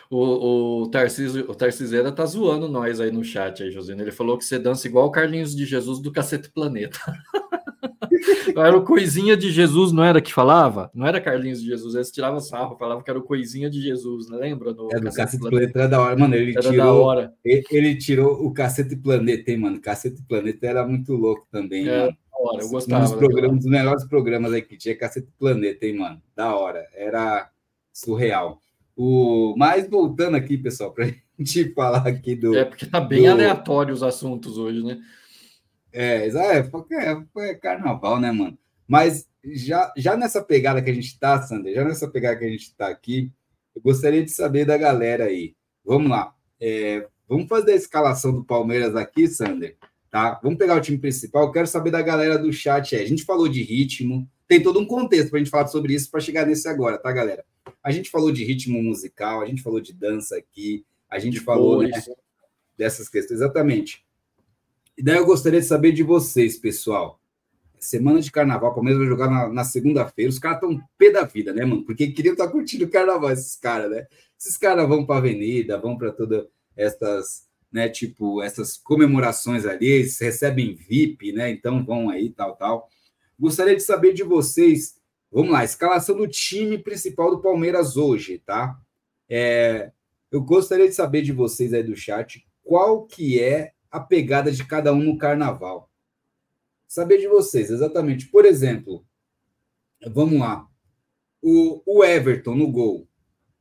o, 0.09 0.81
o, 0.83 0.87
Tarcísio, 0.89 1.49
o 1.49 1.55
Tarciseira 1.55 2.11
tá 2.11 2.25
zoando 2.25 2.67
nós 2.67 2.99
aí 2.99 3.11
no 3.11 3.23
chat 3.23 3.63
aí, 3.63 3.71
Josino. 3.71 4.01
Ele 4.01 4.11
falou 4.11 4.37
que 4.37 4.45
você 4.45 4.59
dança 4.59 4.87
igual 4.87 5.07
o 5.07 5.11
Carlinhos 5.11 5.55
de 5.55 5.65
Jesus 5.65 5.99
do 5.99 6.11
Cacete 6.11 6.49
Planeta. 6.49 6.99
era 8.55 8.77
o 8.77 8.83
Coisinha 8.83 9.37
de 9.37 9.49
Jesus, 9.49 9.91
não 9.91 10.03
era 10.03 10.21
que 10.21 10.33
falava? 10.33 10.91
Não 10.93 11.07
era 11.07 11.21
Carlinhos 11.21 11.61
de 11.61 11.67
Jesus, 11.67 11.95
eles 11.95 12.11
tiravam 12.11 12.39
sarro, 12.39 12.77
falava 12.77 13.01
que 13.01 13.09
era 13.09 13.19
o 13.19 13.23
Coisinha 13.23 13.69
de 13.69 13.81
Jesus, 13.81 14.29
não 14.29 14.37
lembra? 14.37 14.73
No 14.73 14.89
é, 14.91 14.99
do 14.99 15.05
Cacete, 15.05 15.39
Planeta. 15.39 15.49
Planeta 15.49 15.79
era 15.79 15.87
da 15.87 16.01
hora, 16.01 16.17
mano. 16.17 16.35
Ele 16.35 16.51
era 16.51 16.69
tirou, 16.69 17.01
hora. 17.01 17.33
Ele, 17.43 17.63
ele, 17.71 17.95
tirou 17.95 18.45
o 18.45 18.53
Cacete 18.53 18.95
Planeta, 18.95 19.51
hein, 19.51 19.57
mano? 19.57 19.79
Cacete 19.79 20.21
Planeta 20.27 20.67
era 20.67 20.85
muito 20.85 21.13
louco 21.13 21.47
também, 21.51 21.87
é. 21.87 21.99
mano 21.99 22.17
hora, 22.43 22.61
eu 22.61 22.69
gostava. 22.69 23.05
Um 23.05 23.09
dos, 23.09 23.17
programas, 23.17 23.57
dos 23.57 23.65
melhores 23.65 24.03
programas 24.05 24.53
aí 24.53 24.61
que 24.61 24.77
tinha 24.77 24.97
Cacete 24.97 25.31
Planeta, 25.39 25.85
hein, 25.85 25.97
mano? 25.97 26.21
Da 26.35 26.55
hora. 26.55 26.87
Era 26.93 27.49
surreal. 27.91 28.59
O... 28.95 29.55
Mas 29.57 29.89
voltando 29.89 30.35
aqui, 30.35 30.57
pessoal, 30.57 30.91
para 30.91 31.05
a 31.05 31.09
gente 31.39 31.73
falar 31.73 32.07
aqui 32.07 32.35
do. 32.35 32.55
É, 32.55 32.65
porque 32.65 32.85
tá 32.85 32.99
bem 32.99 33.23
do... 33.23 33.31
aleatório 33.31 33.93
os 33.93 34.03
assuntos 34.03 34.57
hoje, 34.57 34.83
né? 34.83 34.99
É, 35.91 36.27
é, 36.27 36.63
porque 36.63 36.95
é, 36.95 37.15
é 37.37 37.53
carnaval, 37.53 38.19
né, 38.19 38.31
mano? 38.31 38.57
Mas 38.87 39.27
já, 39.43 39.93
já 39.95 40.17
nessa 40.17 40.43
pegada 40.43 40.81
que 40.81 40.89
a 40.89 40.93
gente 40.93 41.19
tá, 41.19 41.41
Sander, 41.41 41.75
já 41.75 41.83
nessa 41.83 42.07
pegada 42.07 42.37
que 42.37 42.45
a 42.45 42.49
gente 42.49 42.75
tá 42.75 42.87
aqui, 42.87 43.31
eu 43.75 43.81
gostaria 43.81 44.23
de 44.23 44.31
saber 44.31 44.65
da 44.65 44.77
galera 44.77 45.25
aí. 45.25 45.55
Vamos 45.85 46.09
lá. 46.09 46.33
É, 46.59 47.07
vamos 47.27 47.47
fazer 47.47 47.73
a 47.73 47.75
escalação 47.75 48.33
do 48.33 48.43
Palmeiras 48.43 48.95
aqui, 48.95 49.27
Sander. 49.27 49.77
Tá? 50.13 50.39
Vamos 50.43 50.59
pegar 50.59 50.75
o 50.75 50.79
time 50.79 50.99
principal. 50.99 51.45
Eu 51.45 51.51
quero 51.51 51.65
saber 51.65 51.89
da 51.89 51.99
galera 51.99 52.37
do 52.37 52.53
chat. 52.53 52.95
A 52.95 53.03
gente 53.03 53.23
falou 53.23 53.47
de 53.47 53.63
ritmo, 53.63 54.29
tem 54.47 54.61
todo 54.61 54.79
um 54.79 54.85
contexto 54.85 55.31
para 55.31 55.37
a 55.37 55.43
gente 55.43 55.49
falar 55.49 55.65
sobre 55.65 55.95
isso 55.95 56.11
para 56.11 56.19
chegar 56.19 56.45
nesse 56.45 56.67
agora, 56.67 56.99
tá, 56.99 57.11
galera? 57.11 57.43
A 57.83 57.91
gente 57.91 58.11
falou 58.11 58.31
de 58.31 58.43
ritmo 58.43 58.79
musical, 58.83 59.41
a 59.41 59.47
gente 59.47 59.63
falou 59.63 59.81
de 59.81 59.91
dança 59.91 60.37
aqui, 60.37 60.85
a 61.09 61.17
gente 61.17 61.39
de 61.39 61.39
falou 61.39 61.81
né, 61.81 61.99
dessas 62.77 63.09
questões, 63.09 63.39
exatamente. 63.39 64.05
E 64.95 65.01
daí 65.01 65.17
eu 65.17 65.25
gostaria 65.25 65.59
de 65.59 65.65
saber 65.65 65.91
de 65.91 66.03
vocês, 66.03 66.59
pessoal. 66.59 67.19
Semana 67.79 68.21
de 68.21 68.31
carnaval, 68.31 68.69
o 68.69 68.75
Palmeiras 68.75 68.99
vai 68.99 69.09
jogar 69.09 69.31
na, 69.31 69.49
na 69.49 69.63
segunda-feira. 69.63 70.29
Os 70.29 70.37
caras 70.37 70.61
estão 70.61 70.79
pé 70.95 71.09
da 71.09 71.23
vida, 71.23 71.51
né, 71.51 71.65
mano? 71.65 71.83
Porque 71.83 72.11
queriam 72.11 72.33
estar 72.33 72.45
tá 72.45 72.51
curtindo 72.51 72.85
o 72.85 72.89
carnaval, 72.89 73.31
esses 73.31 73.55
caras, 73.55 73.89
né? 73.89 74.05
Esses 74.39 74.57
caras 74.57 74.87
vão 74.87 75.07
para 75.07 75.15
a 75.15 75.17
avenida, 75.17 75.79
vão 75.79 75.97
para 75.97 76.11
todas 76.11 76.45
essas 76.77 77.51
né? 77.73 77.89
Tipo, 77.89 78.41
essas 78.41 78.77
comemorações 78.77 79.65
ali, 79.65 79.87
eles 79.87 80.19
recebem 80.19 80.75
VIP, 80.75 81.33
né? 81.33 81.49
Então 81.49 81.83
vão 81.83 82.09
aí, 82.09 82.29
tal, 82.29 82.55
tal. 82.55 82.87
Gostaria 83.37 83.75
de 83.75 83.81
saber 83.81 84.13
de 84.13 84.23
vocês, 84.23 85.01
vamos 85.31 85.51
lá, 85.51 85.63
escalação 85.63 86.15
do 86.15 86.27
time 86.27 86.77
principal 86.77 87.31
do 87.31 87.41
Palmeiras 87.41 87.97
hoje, 87.97 88.37
tá? 88.45 88.79
É, 89.27 89.91
eu 90.31 90.41
gostaria 90.41 90.87
de 90.87 90.93
saber 90.93 91.23
de 91.23 91.31
vocês 91.31 91.73
aí 91.73 91.83
do 91.83 91.95
chat 91.95 92.47
qual 92.63 93.05
que 93.05 93.41
é 93.41 93.73
a 93.89 93.99
pegada 93.99 94.51
de 94.51 94.65
cada 94.65 94.93
um 94.93 95.01
no 95.01 95.17
carnaval. 95.17 95.89
Saber 96.87 97.17
de 97.17 97.27
vocês, 97.27 97.71
exatamente. 97.71 98.27
Por 98.27 98.45
exemplo, 98.45 99.03
vamos 100.11 100.39
lá. 100.39 100.67
O, 101.41 101.81
o 101.85 102.03
Everton 102.03 102.55
no 102.55 102.71
gol. 102.71 103.07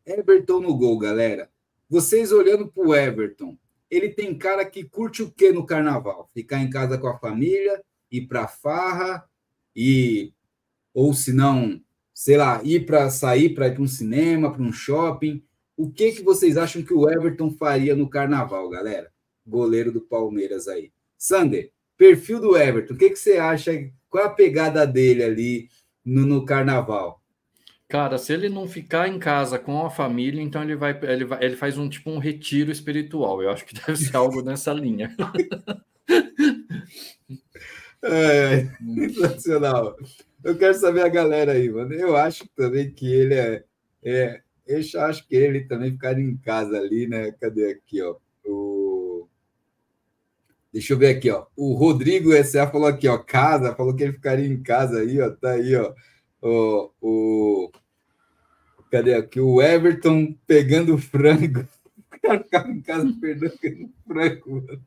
Everton 0.04 0.60
no 0.60 0.76
gol, 0.76 0.98
galera. 0.98 1.50
Vocês 1.88 2.30
olhando 2.32 2.68
para 2.68 2.86
o 2.86 2.94
Everton, 2.94 3.58
ele 3.93 4.09
tem 4.09 4.34
cara 4.34 4.64
que 4.64 4.84
curte 4.84 5.22
o 5.22 5.30
que 5.30 5.53
no 5.53 5.66
carnaval? 5.66 6.26
Ficar 6.32 6.61
em 6.61 6.70
casa 6.70 6.97
com 6.97 7.09
a 7.09 7.18
família, 7.18 7.84
ir 8.11 8.22
para 8.22 8.49
farra 8.49 9.22
e 9.76 10.32
ou 10.95 11.12
se 11.12 11.30
não, 11.30 11.78
sei 12.14 12.38
lá, 12.38 12.62
ir 12.64 12.86
para 12.86 13.11
sair 13.11 13.51
para 13.51 13.70
um 13.78 13.86
cinema, 13.86 14.51
para 14.51 14.62
um 14.62 14.72
shopping. 14.72 15.45
O 15.76 15.90
que 15.90 16.12
que 16.12 16.22
vocês 16.22 16.57
acham 16.57 16.82
que 16.82 16.95
o 16.95 17.09
Everton 17.09 17.51
faria 17.51 17.95
no 17.95 18.09
carnaval, 18.09 18.70
galera? 18.70 19.12
Goleiro 19.47 19.93
do 19.93 20.01
Palmeiras 20.01 20.68
aí. 20.68 20.90
Sander, 21.18 21.70
perfil 21.95 22.40
do 22.40 22.57
Everton, 22.57 22.95
o 22.95 22.97
que 22.97 23.11
que 23.11 23.16
você 23.16 23.36
acha? 23.36 23.72
Qual 24.09 24.24
é 24.24 24.26
a 24.26 24.30
pegada 24.30 24.86
dele 24.86 25.22
ali 25.22 25.68
no, 26.03 26.24
no 26.24 26.47
carnaval? 26.47 27.21
Cara, 27.93 28.16
se 28.16 28.32
ele 28.32 28.49
não 28.49 28.66
ficar 28.66 29.07
em 29.07 29.18
casa 29.18 29.59
com 29.59 29.84
a 29.84 29.90
família, 29.90 30.40
então 30.40 30.62
ele 30.62 30.74
vai, 30.74 30.99
ele 31.03 31.26
vai, 31.26 31.45
ele 31.45 31.57
faz 31.57 31.76
um 31.76 31.90
tipo 31.90 32.11
um 32.11 32.16
retiro 32.16 32.72
espiritual. 32.72 33.43
Eu 33.43 33.51
acho 33.51 33.66
que 33.66 33.74
deve 33.74 33.97
ser 33.97 34.16
algo 34.16 34.40
nessa 34.40 34.72
linha. 34.72 35.14
É, 38.05 38.68
sensacional. 38.97 39.97
Eu 40.43 40.59
quero 40.59 40.74
saber 40.74 41.03
a 41.03 41.09
galera 41.09 41.53
aí, 41.53 41.70
mano. 41.70 41.93
Eu 41.95 42.16
acho 42.16 42.49
também 42.57 42.90
que 42.90 43.07
ele 43.07 43.34
é, 43.34 43.64
é 44.03 44.40
eu 44.66 44.80
acho 45.03 45.28
que 45.28 45.36
ele 45.36 45.66
também 45.66 45.93
ficaria 45.93 46.24
em 46.24 46.36
casa 46.36 46.78
ali, 46.78 47.07
né? 47.07 47.30
Cadê 47.40 47.70
aqui, 47.70 48.03
ó? 48.03 48.16
O 48.45 49.28
Deixa 50.72 50.95
eu 50.95 50.99
ver 50.99 51.16
aqui, 51.16 51.30
ó. 51.30 51.47
O 51.55 51.74
Rodrigo 51.74 52.32
S.A. 52.32 52.66
falou 52.66 52.88
aqui, 52.88 53.07
ó, 53.07 53.18
casa, 53.18 53.76
falou 53.76 53.95
que 53.95 54.03
ele 54.03 54.14
ficaria 54.14 54.49
em 54.49 54.61
casa 54.61 54.99
aí, 54.99 55.20
ó, 55.20 55.30
tá 55.30 55.53
aí, 55.53 55.76
ó. 55.76 55.95
O, 56.43 56.90
o 57.01 57.70
Cadê 58.93 59.14
aqui? 59.14 59.40
O 59.40 59.62
Everton 59.62 60.36
pegando 60.47 60.99
frango. 60.99 61.66
O 62.14 62.28
cara 62.28 62.38
ficava 62.45 62.70
em 62.70 62.80
casa 62.80 63.16
perdendo 63.20 63.90
frango, 64.07 64.62
mano. 64.62 64.82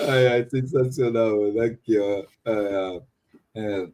Ai, 0.00 0.26
ai, 0.26 0.48
sensacional, 0.50 1.38
mano. 1.40 1.60
Aqui, 1.60 1.96
ó. 1.96 2.24
É, 2.44 3.02
é, 3.54 3.88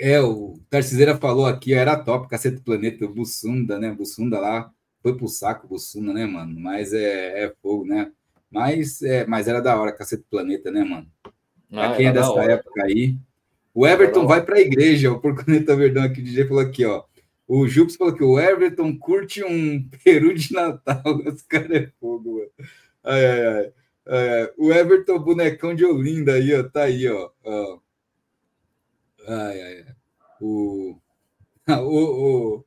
é, 0.00 0.20
o 0.20 0.58
Tarciseira 0.68 1.16
falou 1.16 1.46
aqui, 1.46 1.74
era 1.74 1.96
top, 1.96 2.28
Cacete 2.28 2.60
Planeta, 2.60 3.04
o 3.04 3.14
Bussunda, 3.14 3.78
né? 3.78 3.92
Bussunda 3.92 4.40
lá, 4.40 4.72
foi 5.00 5.16
pro 5.16 5.28
saco 5.28 5.68
Bussunda, 5.68 6.12
né, 6.12 6.26
mano? 6.26 6.58
Mas 6.58 6.92
é, 6.92 7.44
é 7.44 7.54
fogo, 7.62 7.84
né? 7.84 8.10
Mas, 8.50 9.00
é, 9.02 9.24
mas 9.24 9.46
era 9.46 9.60
da 9.60 9.80
hora, 9.80 9.92
Cacete 9.92 10.24
Planeta, 10.28 10.72
né, 10.72 10.82
mano? 10.82 11.06
Pra 11.70 11.92
ah, 11.92 11.96
quem 11.96 12.06
é 12.06 12.12
dessa 12.12 12.42
época 12.42 12.82
aí. 12.82 13.14
O 13.72 13.86
Everton 13.86 14.26
vai 14.26 14.44
para 14.44 14.56
a 14.56 14.60
igreja, 14.60 15.12
o 15.12 15.20
Porconeta 15.20 15.76
Verdão 15.76 16.02
aqui, 16.02 16.20
o 16.20 16.24
DJ 16.24 16.48
falou 16.48 16.62
aqui, 16.62 16.84
ó. 16.84 17.04
O 17.48 17.66
Jupes 17.66 17.96
falou 17.96 18.14
que 18.14 18.22
o 18.22 18.38
Everton 18.38 18.96
curte 18.98 19.42
um 19.42 19.88
peru 20.04 20.34
de 20.34 20.52
Natal. 20.52 21.02
Esse 21.26 21.44
cara 21.46 21.78
é 21.78 21.86
fogo, 21.98 22.36
mano. 22.36 22.50
Ai, 23.02 23.24
ai, 23.24 23.46
ai. 23.46 23.72
É, 24.10 24.54
o 24.58 24.70
Everton, 24.70 25.18
bonecão 25.18 25.74
de 25.74 25.84
Olinda 25.84 26.34
aí, 26.34 26.54
ó. 26.54 26.62
Tá 26.62 26.82
aí, 26.82 27.08
ó. 27.08 27.30
ó. 27.42 27.78
Ai, 29.26 29.62
ai, 29.62 29.84
ai. 29.86 29.94
O, 30.40 30.98
o, 31.68 32.56
o. 32.56 32.64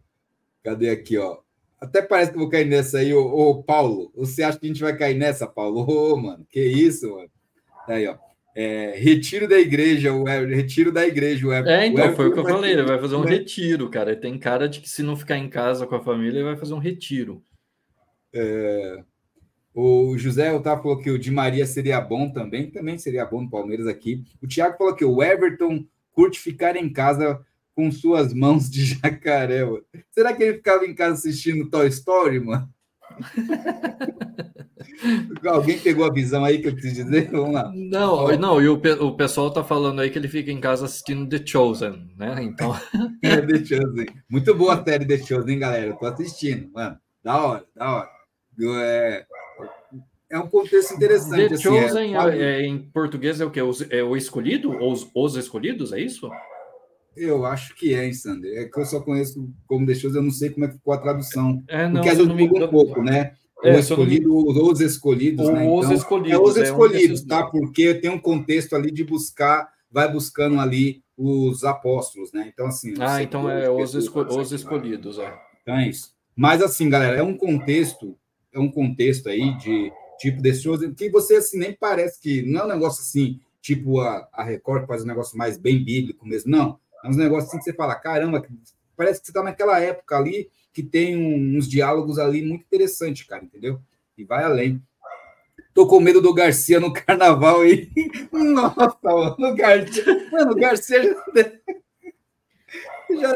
Cadê 0.64 0.90
aqui, 0.90 1.18
ó? 1.18 1.40
Até 1.80 2.02
parece 2.02 2.32
que 2.32 2.38
vou 2.38 2.49
cair 2.49 2.66
nessa 2.66 2.99
aí, 2.99 3.14
ô, 3.14 3.22
ô 3.24 3.64
Paulo. 3.64 4.12
Você 4.16 4.41
acha 4.41 4.60
que 4.60 4.66
a 4.66 4.70
gente 4.70 4.82
vai 4.82 4.98
cair 4.98 5.16
nessa, 5.18 5.48
Paulo? 5.48 5.82
Ô, 5.88 6.18
mano, 6.18 6.45
que 6.49 6.60
isso, 6.60 7.10
mano. 7.16 7.30
Tá 7.86 7.94
aí, 7.95 8.08
ó. 8.08 8.18
É, 8.53 8.94
retiro 8.98 9.48
da 9.48 9.57
igreja, 9.57 10.11
o 10.11 10.26
retiro 10.26 10.91
da 10.91 11.07
igreja. 11.07 11.48
O 11.48 11.53
é, 11.53 11.88
então, 11.88 12.11
o 12.11 12.15
foi 12.15 12.28
o 12.28 12.34
que 12.34 12.40
eu 12.40 12.44
falei, 12.44 12.72
ele 12.73 12.84
vai 12.84 12.99
fazer 12.99 13.15
um 13.15 13.22
retiro, 13.22 13.90
cara. 13.90 14.11
Ele 14.11 14.19
tem 14.19 14.38
cara 14.38 14.68
de 14.68 14.82
que 14.82 14.90
se 14.90 15.02
não 15.02 15.15
ficar 15.15 15.38
em 15.38 15.49
casa 15.49 15.88
com 15.88 15.95
a 15.95 16.03
família, 16.03 16.40
ele 16.40 16.44
vai 16.44 16.57
fazer 16.57 16.73
um 16.73 16.80
retiro. 16.80 17.41
É, 18.34 19.03
o 19.73 20.18
José 20.18 20.52
Otávio 20.52 20.84
falou 20.84 20.98
que 20.99 21.10
o 21.10 21.18
Di 21.18 21.32
Maria 21.32 21.65
seria 21.65 22.02
bom 22.02 22.30
também, 22.30 22.69
também 22.69 22.98
seria 22.98 23.26
bom 23.26 23.41
no 23.41 23.49
Palmeiras 23.49 23.88
aqui. 23.88 24.23
O 24.41 24.48
Thiago 24.48 24.78
falou 24.78 24.95
que 24.95 25.06
o 25.06 25.23
Everton 25.23 25.86
curte 26.11 26.40
ficar 26.40 26.76
em 26.76 26.91
casa 26.91 27.40
com 27.73 27.90
suas 27.90 28.34
mãos 28.34 28.69
de 28.69 28.84
jacaré. 28.99 29.64
Mano. 29.64 29.84
Será 30.11 30.34
que 30.34 30.44
ele 30.44 30.57
ficava 30.57 30.86
em 30.86 30.94
casa 30.94 31.15
assistindo 31.15 31.69
Toy 31.69 31.88
Story, 31.88 32.40
mano? 32.40 32.69
Alguém 35.48 35.80
pegou 35.80 36.06
a 36.06 36.14
visão 36.14 36.46
aí 36.46 36.60
que 36.60 36.68
eu 36.68 36.76
quis 36.76 36.94
dizer? 36.94 37.32
Vamos 37.32 37.54
lá. 37.54 37.72
Não, 37.74 38.28
não, 38.38 38.62
e 38.62 38.68
o, 38.68 38.76
o 38.76 39.16
pessoal 39.16 39.52
tá 39.52 39.64
falando 39.64 40.02
aí 40.02 40.10
que 40.10 40.18
ele 40.18 40.28
fica 40.28 40.52
em 40.52 40.60
casa 40.60 40.86
assistindo 40.86 41.28
The 41.28 41.46
Chosen, 41.46 42.12
né? 42.18 42.44
Então. 42.44 42.76
é, 43.24 43.42
The 43.42 43.66
Chosen. 43.66 44.06
Muito 44.30 44.54
boa 44.56 44.76
a 44.76 44.84
série 44.84 45.06
The 45.06 45.18
Chosen, 45.18 45.60
galera. 45.60 45.88
Eu 45.88 45.96
tô 45.96 46.06
assistindo, 46.06 46.70
mano. 46.72 46.98
Da 47.24 47.42
hora, 47.42 47.66
da 47.76 47.96
hora. 47.96 48.10
É, 48.78 49.26
é 50.32 50.40
um 50.40 50.48
contexto 50.48 50.94
interessante. 50.94 51.50
The 51.50 51.56
assim, 51.56 51.64
Chosen 51.64 52.16
é, 52.16 52.38
é, 52.38 52.66
em 52.66 52.78
português 52.78 53.42
é 53.42 53.46
o 53.46 53.52
que? 53.52 53.60
É 53.60 54.04
o 54.04 54.16
escolhido? 54.16 54.72
Ou 54.80 54.92
os, 54.92 55.10
os 55.14 55.36
escolhidos? 55.36 55.94
É 55.94 56.00
isso? 56.00 56.30
Eu 57.16 57.46
acho 57.46 57.76
que 57.76 57.94
é, 57.94 58.06
hein, 58.06 58.14
Sander? 58.14 58.58
É 58.58 58.66
que 58.66 58.80
eu 58.80 58.86
só 58.86 59.02
conheço 59.02 59.50
como 59.68 59.86
The 59.86 59.96
Chosen, 59.96 60.20
eu 60.20 60.24
não 60.24 60.32
sei 60.32 60.50
como 60.50 60.66
é 60.66 60.68
que 60.70 60.76
ficou 60.76 60.94
a 60.94 60.98
tradução. 60.98 61.62
É, 61.68 61.86
não, 61.86 61.96
Porque 61.96 62.10
às 62.10 62.18
vezes 62.18 62.34
muda 62.34 62.66
um 62.66 62.70
pouco, 62.70 63.04
né? 63.04 63.34
É, 63.64 63.76
o 63.76 63.80
escolhido, 63.80 64.30
me... 64.30 64.62
os 64.62 64.80
escolhidos, 64.80 65.48
né? 65.50 65.70
Os 65.70 65.86
então, 65.86 65.94
escolhidos. 65.94 66.32
É 66.32 66.40
os 66.40 66.58
escolhidos, 66.58 67.22
é 67.22 67.24
um 67.24 67.28
tá? 67.28 67.44
Porque 67.46 67.94
tem 67.96 68.10
um 68.10 68.20
contexto 68.20 68.76
ali 68.76 68.92
de 68.92 69.04
buscar, 69.04 69.70
vai 69.92 70.12
buscando 70.12 70.60
ali 70.60 71.04
os 71.16 71.64
apóstolos, 71.64 72.32
né? 72.32 72.50
Então, 72.52 72.66
assim. 72.68 72.94
Ah, 73.00 73.22
então 73.22 73.50
é 73.50 73.70
os, 73.70 73.94
esco 73.94 74.22
os 74.22 74.52
escolhidos, 74.52 75.20
é. 75.20 75.34
Então 75.62 75.76
é 75.76 75.90
isso. 75.90 76.12
Mas, 76.36 76.62
assim, 76.62 76.90
galera, 76.90 77.18
é 77.18 77.24
um 77.24 77.38
contexto, 77.38 78.18
é 78.52 78.60
um 78.60 78.72
contexto 78.72 79.30
aí 79.30 79.56
de 79.58 79.92
tipo 80.18 80.42
shows 80.54 80.82
que 80.96 81.10
você, 81.10 81.36
assim, 81.36 81.60
nem 81.60 81.74
parece 81.74 82.20
que. 82.20 82.42
Não 82.42 82.62
é 82.62 82.66
um 82.66 82.70
negócio 82.70 83.02
assim, 83.02 83.40
tipo 83.62 84.00
a, 84.00 84.28
a 84.34 84.44
Record, 84.44 84.82
que 84.82 84.88
faz 84.88 85.04
um 85.04 85.08
negócio 85.08 85.38
mais 85.38 85.58
bem 85.58 85.84
bíblico 85.84 86.26
mesmo, 86.26 86.50
não. 86.50 86.80
É 87.03 87.07
um 87.07 87.15
negócio 87.15 87.48
assim 87.48 87.57
que 87.57 87.64
você 87.64 87.73
fala, 87.73 87.95
caramba, 87.95 88.45
parece 88.95 89.19
que 89.19 89.28
você 89.28 89.32
está 89.32 89.44
naquela 89.44 89.80
época 89.80 90.18
ali 90.18 90.49
que 90.73 90.84
tem 90.84 91.57
uns 91.57 91.68
diálogos 91.68 92.18
ali 92.18 92.41
muito 92.41 92.64
interessantes, 92.64 93.28
cara, 93.28 93.44
entendeu? 93.44 93.80
E 94.18 94.23
vai 94.23 94.44
além. 94.44 94.82
Tô 95.73 95.88
com 95.88 95.99
medo 95.99 96.22
do 96.22 96.34
Garcia 96.34 96.80
no 96.80 96.91
carnaval 96.94 97.61
aí. 97.61 97.90
Nossa, 98.32 98.99
mano, 99.03 99.36
o 99.40 99.56
Garcia. 99.56 100.30
Mano, 100.32 100.52
o 100.52 100.56
Garcia 100.56 101.03
já. 101.03 101.15
já... 103.19 103.36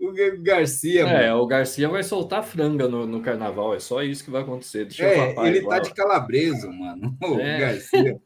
O 0.00 0.42
Garcia. 0.42 1.02
É, 1.02 1.28
mano. 1.28 1.42
o 1.42 1.46
Garcia 1.46 1.88
vai 1.88 2.02
soltar 2.02 2.42
franga 2.42 2.88
no, 2.88 3.06
no 3.06 3.20
carnaval. 3.20 3.74
É 3.74 3.80
só 3.80 4.02
isso 4.02 4.24
que 4.24 4.30
vai 4.30 4.42
acontecer. 4.42 4.86
Deixa 4.86 5.04
é, 5.04 5.34
ele 5.46 5.58
igual. 5.58 5.76
tá 5.76 5.82
de 5.82 5.94
calabreso, 5.94 6.72
mano. 6.72 7.16
O 7.22 7.38
é. 7.38 7.58
Garcia. 7.58 8.20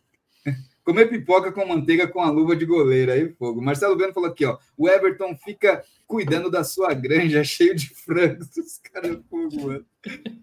Comer 0.85 1.09
pipoca 1.09 1.51
com 1.51 1.67
manteiga 1.67 2.07
com 2.07 2.21
a 2.21 2.29
luva 2.29 2.55
de 2.55 2.67
goleiro, 2.67 3.11
aí 3.11 3.33
fogo. 3.39 3.63
Marcelo 3.63 3.97
Beno 3.97 4.13
falou 4.13 4.29
aqui, 4.29 4.45
ó. 4.45 4.59
O 4.77 4.87
Everton 4.87 5.35
fica 5.35 5.83
cuidando 6.07 6.51
da 6.51 6.63
sua 6.63 6.93
granja 6.93 7.43
cheio 7.43 7.75
de 7.75 7.89
frangos. 7.89 8.55
Os 8.55 8.79
caras 8.79 9.13
é 9.13 9.21
fogo, 9.31 9.63
mano. 9.63 9.85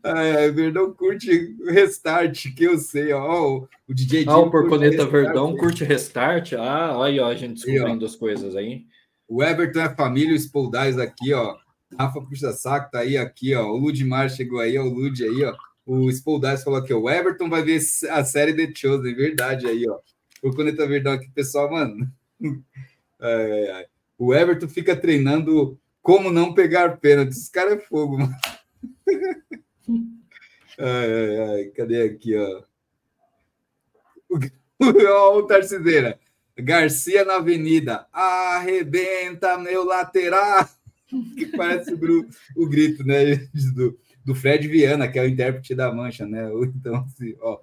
Ai, 0.04 0.36
ai, 0.36 0.52
Verdão 0.52 0.92
curte 0.94 1.56
restart, 1.64 2.56
que 2.56 2.64
eu 2.64 2.80
sei, 2.80 3.14
ó. 3.14 3.60
O, 3.60 3.68
o 3.88 3.94
DJ 3.94 4.26
Ah, 4.28 4.40
o 4.40 4.50
Porconeta 4.50 5.06
Verdão 5.06 5.56
curte 5.56 5.84
restart. 5.84 6.54
Ah, 6.54 6.98
olha 6.98 7.12
aí, 7.12 7.20
ó, 7.20 7.28
a 7.28 7.36
gente 7.36 7.64
descobrindo 7.64 8.04
as 8.04 8.16
coisas 8.16 8.56
aí. 8.56 8.86
O 9.28 9.44
Everton 9.44 9.82
é 9.82 9.96
família, 9.96 10.34
o 10.34 10.36
Spoldais 10.36 10.98
aqui, 10.98 11.34
ó. 11.34 11.56
Rafa 12.00 12.20
Puxa 12.20 12.52
Saco 12.52 12.90
tá 12.90 13.00
aí, 13.02 13.16
aqui, 13.16 13.54
ó. 13.54 13.68
O 13.68 13.78
Ludmar 13.78 14.28
chegou 14.28 14.60
aí, 14.60 14.76
ó. 14.76 14.86
O 14.86 14.90
Lud 14.90 15.24
aí, 15.24 15.44
ó. 15.44 15.56
O 15.86 16.10
Spoldais 16.10 16.64
falou 16.64 16.80
aqui, 16.80 16.92
ó. 16.92 17.00
O 17.00 17.10
Everton 17.10 17.48
vai 17.48 17.62
ver 17.62 17.80
a 18.10 18.26
série 18.26 18.56
The 18.56 18.74
Chosen, 18.76 19.14
verdade 19.14 19.68
aí, 19.68 19.88
ó 19.88 20.00
o 20.42 20.52
Planeta 20.52 20.88
Verdão 20.88 21.14
aqui, 21.14 21.30
pessoal, 21.30 21.72
mano. 21.72 22.12
Ai, 23.24 23.70
ai. 23.70 23.86
O 24.18 24.34
Everton 24.34 24.68
fica 24.68 24.96
treinando 24.96 25.80
como 26.02 26.32
não 26.32 26.56
pegar 26.56 26.98
pênalti. 26.98 27.34
Esse 27.34 27.52
cara 27.52 27.76
é 27.76 27.78
fogo, 27.78 28.18
mano. 28.18 28.34
Ai, 30.80 31.14
ai, 31.14 31.38
ai. 31.38 31.66
Cadê 31.66 32.02
aqui, 32.02 32.36
ó? 32.36 32.64
O, 34.28 34.40
o 35.38 35.44
Tarcideira. 35.44 36.20
Garcia 36.58 37.24
na 37.24 37.36
Avenida. 37.36 38.08
Arrebenta 38.12 39.60
meu 39.60 39.86
lateral. 39.86 40.68
Que 41.36 41.46
parece 41.46 41.94
o, 41.94 42.28
o 42.56 42.68
grito, 42.68 43.04
né? 43.06 43.36
Do, 43.76 44.00
do 44.26 44.34
Fred 44.34 44.68
Viana, 44.68 45.08
que 45.08 45.20
é 45.20 45.24
o 45.24 45.28
intérprete 45.28 45.76
da 45.76 45.94
Mancha, 45.94 46.26
né? 46.26 46.50
Então, 46.76 46.96
assim, 46.96 47.36
ó. 47.42 47.60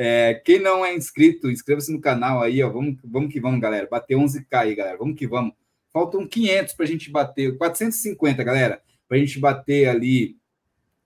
É, 0.00 0.40
quem 0.44 0.60
não 0.60 0.86
é 0.86 0.94
inscrito, 0.94 1.50
inscreva-se 1.50 1.92
no 1.92 2.00
canal 2.00 2.40
aí, 2.40 2.62
ó. 2.62 2.70
Vamos, 2.70 2.96
vamos 3.02 3.32
que 3.32 3.40
vamos, 3.40 3.60
galera. 3.60 3.88
Bater 3.90 4.16
11k 4.16 4.46
aí, 4.52 4.74
galera. 4.76 4.96
Vamos 4.96 5.18
que 5.18 5.26
vamos. 5.26 5.52
Faltam 5.92 6.24
500 6.24 6.74
para 6.74 6.84
a 6.84 6.88
gente 6.88 7.10
bater, 7.10 7.58
450, 7.58 8.44
galera, 8.44 8.80
para 9.08 9.16
a 9.16 9.20
gente 9.20 9.40
bater 9.40 9.88
ali. 9.88 10.36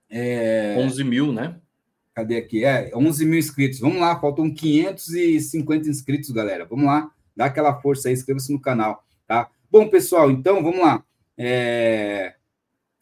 É... 0.07 0.75
11 0.77 1.03
mil, 1.03 1.33
né? 1.33 1.59
Cadê 2.13 2.37
aqui? 2.37 2.63
É, 2.63 2.91
11 2.93 3.25
mil 3.25 3.39
inscritos. 3.39 3.79
Vamos 3.79 3.99
lá, 3.99 4.19
faltam 4.19 4.53
550 4.53 5.89
inscritos, 5.89 6.29
galera. 6.29 6.63
Vamos 6.63 6.85
lá, 6.85 7.09
dá 7.35 7.45
aquela 7.45 7.81
força 7.81 8.09
aí, 8.09 8.13
inscreva-se 8.13 8.53
no 8.53 8.61
canal, 8.61 9.03
tá? 9.25 9.49
Bom, 9.71 9.89
pessoal, 9.89 10.29
então 10.29 10.61
vamos 10.61 10.81
lá. 10.81 11.03
É... 11.35 12.35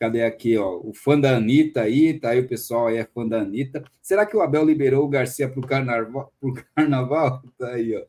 Cadê 0.02 0.24
aqui, 0.24 0.58
ó? 0.58 0.80
O 0.84 0.96
fã 0.96 1.20
da 1.20 1.36
Anitta 1.36 1.82
aí, 1.82 2.20
tá 2.20 2.32
aí 2.32 2.40
o 2.40 2.48
pessoal 2.48 2.88
aí 2.88 2.98
é 2.98 3.06
fã 3.06 3.28
da 3.28 3.42
Anitta. 3.42 3.84
Será 4.02 4.26
que 4.26 4.36
o 4.36 4.42
Abel 4.42 4.66
liberou 4.66 5.06
o 5.06 5.08
Garcia 5.08 5.48
para 5.48 5.60
o 5.60 5.68
carnaval? 5.68 6.34
Pro 6.42 6.56
carnaval? 6.76 7.44
Tá 7.56 7.68
aí, 7.68 7.96
ó. 7.96 8.02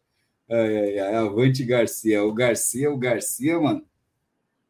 Ai, 0.51 0.77
ai, 0.79 0.99
ai, 1.01 1.15
avante 1.17 1.63
Garcia. 1.63 2.25
O 2.25 2.33
Garcia, 2.33 2.91
o 2.91 2.97
Garcia, 2.97 3.61
mano. 3.61 3.85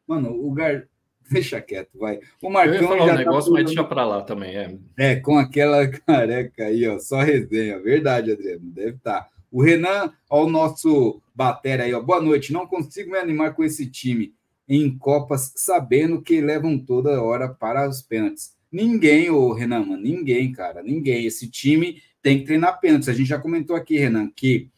Mano, 0.05 0.31
o 0.31 0.51
Gar. 0.51 0.85
Deixa 1.31 1.61
quieto, 1.61 1.97
vai. 1.97 2.19
O 2.41 2.49
Marcão. 2.49 2.75
Eu 2.75 2.81
ia 2.81 2.87
falar 2.89 3.03
um 3.05 3.07
tá 3.07 3.15
negócio, 3.15 3.53
tá 3.53 3.57
mas 3.57 3.65
deixa 3.67 3.83
para 3.85 4.05
lá 4.05 4.21
também. 4.23 4.57
É. 4.57 4.77
é, 4.97 5.15
com 5.15 5.37
aquela 5.37 5.87
careca 6.05 6.65
aí, 6.65 6.85
ó. 6.89 6.99
Só 6.99 7.21
resenha. 7.21 7.79
Verdade, 7.79 8.33
Adriano. 8.33 8.65
Deve 8.65 8.97
estar. 8.97 9.21
Tá. 9.21 9.29
O 9.49 9.63
Renan, 9.63 10.11
ó, 10.29 10.43
o 10.43 10.49
nosso 10.49 11.21
batera 11.33 11.83
aí, 11.83 11.93
ó. 11.93 12.01
Boa 12.01 12.21
noite. 12.21 12.51
Não 12.51 12.67
consigo 12.67 13.11
me 13.11 13.17
animar 13.17 13.53
com 13.53 13.63
esse 13.63 13.89
time 13.89 14.33
em 14.67 14.97
Copas, 14.97 15.53
sabendo 15.55 16.21
que 16.21 16.41
levam 16.41 16.77
toda 16.77 17.21
hora 17.21 17.49
para 17.49 17.87
os 17.87 18.01
pênaltis. 18.01 18.55
Ninguém, 18.71 19.29
ô 19.29 19.53
Renan, 19.53 19.85
mano, 19.85 20.01
ninguém, 20.01 20.51
cara, 20.51 20.81
ninguém. 20.81 21.25
Esse 21.25 21.49
time 21.49 22.01
tem 22.21 22.39
que 22.39 22.45
treinar 22.45 22.79
pênaltis. 22.79 23.09
A 23.09 23.13
gente 23.13 23.27
já 23.27 23.39
comentou 23.39 23.75
aqui, 23.75 23.97
Renan, 23.97 24.31
que 24.35 24.71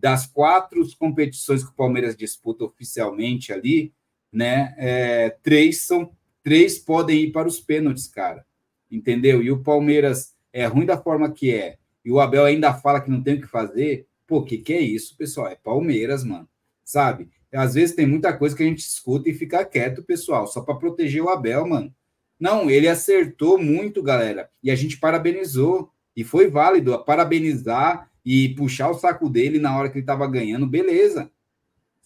das 0.00 0.26
quatro 0.26 0.84
competições 0.98 1.62
que 1.62 1.70
o 1.70 1.76
Palmeiras 1.76 2.16
disputa 2.16 2.64
oficialmente 2.64 3.52
ali, 3.52 3.92
né, 4.32 4.74
é, 4.76 5.30
três 5.42 5.82
são 5.82 6.10
três 6.42 6.78
podem 6.78 7.24
ir 7.24 7.32
para 7.32 7.48
os 7.48 7.60
pênaltis, 7.60 8.06
cara. 8.06 8.46
Entendeu? 8.90 9.42
E 9.42 9.50
o 9.50 9.62
Palmeiras 9.62 10.34
é 10.52 10.64
ruim 10.66 10.86
da 10.86 10.96
forma 10.96 11.32
que 11.32 11.52
é. 11.52 11.76
E 12.04 12.10
o 12.10 12.20
Abel 12.20 12.44
ainda 12.44 12.72
fala 12.72 13.00
que 13.00 13.10
não 13.10 13.20
tem 13.20 13.34
o 13.34 13.40
que 13.40 13.48
fazer. 13.48 14.06
Pô, 14.28 14.44
que 14.44 14.58
que 14.58 14.72
é 14.72 14.80
isso, 14.80 15.16
pessoal? 15.16 15.48
É 15.48 15.56
Palmeiras, 15.56 16.22
mano. 16.22 16.48
Sabe? 16.84 17.28
Às 17.56 17.74
vezes 17.74 17.94
tem 17.94 18.06
muita 18.06 18.36
coisa 18.36 18.54
que 18.54 18.62
a 18.62 18.66
gente 18.66 18.80
escuta 18.80 19.28
e 19.30 19.34
fica 19.34 19.64
quieto, 19.64 20.02
pessoal, 20.02 20.46
só 20.46 20.60
para 20.60 20.74
proteger 20.74 21.22
o 21.22 21.28
Abel, 21.28 21.66
mano. 21.66 21.94
Não, 22.38 22.70
ele 22.70 22.86
acertou 22.86 23.58
muito, 23.58 24.02
galera. 24.02 24.50
E 24.62 24.70
a 24.70 24.76
gente 24.76 24.98
parabenizou. 24.98 25.90
E 26.14 26.24
foi 26.24 26.48
válido 26.48 26.98
parabenizar 27.04 28.10
e 28.24 28.50
puxar 28.50 28.90
o 28.90 28.94
saco 28.98 29.28
dele 29.28 29.58
na 29.58 29.76
hora 29.76 29.88
que 29.88 29.96
ele 29.96 30.02
estava 30.02 30.26
ganhando, 30.26 30.66
beleza. 30.66 31.30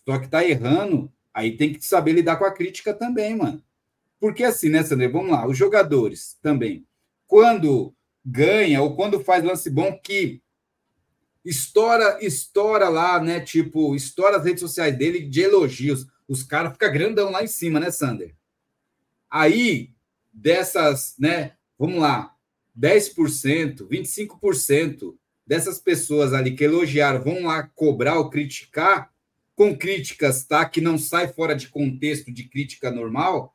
Só 0.04 0.18
que 0.18 0.28
tá 0.28 0.44
errando, 0.44 1.10
aí 1.32 1.56
tem 1.56 1.72
que 1.72 1.84
saber 1.84 2.12
lidar 2.12 2.36
com 2.36 2.44
a 2.44 2.52
crítica 2.52 2.92
também, 2.92 3.36
mano. 3.36 3.62
Porque 4.18 4.44
assim, 4.44 4.68
né, 4.68 4.82
Sandra? 4.82 5.08
Vamos 5.08 5.30
lá, 5.30 5.46
os 5.46 5.56
jogadores 5.56 6.36
também. 6.42 6.84
Quando 7.26 7.94
ganha 8.24 8.82
ou 8.82 8.94
quando 8.94 9.20
faz 9.20 9.42
lance 9.42 9.70
bom 9.70 9.98
que 10.02 10.42
estoura, 11.44 12.18
estoura 12.20 12.88
lá, 12.88 13.20
né? 13.20 13.40
Tipo, 13.40 13.94
estoura 13.94 14.36
as 14.36 14.44
redes 14.44 14.60
sociais 14.60 14.96
dele 14.96 15.20
de 15.20 15.40
elogios. 15.40 16.06
Os 16.28 16.42
caras 16.42 16.72
ficam 16.72 16.92
grandão 16.92 17.30
lá 17.30 17.42
em 17.42 17.48
cima, 17.48 17.80
né, 17.80 17.90
Sander? 17.90 18.34
Aí, 19.30 19.90
dessas, 20.32 21.14
né? 21.18 21.52
Vamos 21.78 22.00
lá, 22.00 22.34
10%, 22.78 23.88
25% 23.88 25.14
dessas 25.46 25.78
pessoas 25.78 26.32
ali 26.32 26.54
que 26.54 26.64
elogiaram 26.64 27.22
vão 27.22 27.44
lá 27.44 27.62
cobrar 27.62 28.18
ou 28.18 28.30
criticar, 28.30 29.10
com 29.54 29.76
críticas, 29.76 30.44
tá? 30.44 30.64
Que 30.64 30.80
não 30.80 30.96
sai 30.96 31.28
fora 31.28 31.54
de 31.54 31.68
contexto 31.68 32.32
de 32.32 32.44
crítica 32.44 32.90
normal, 32.90 33.54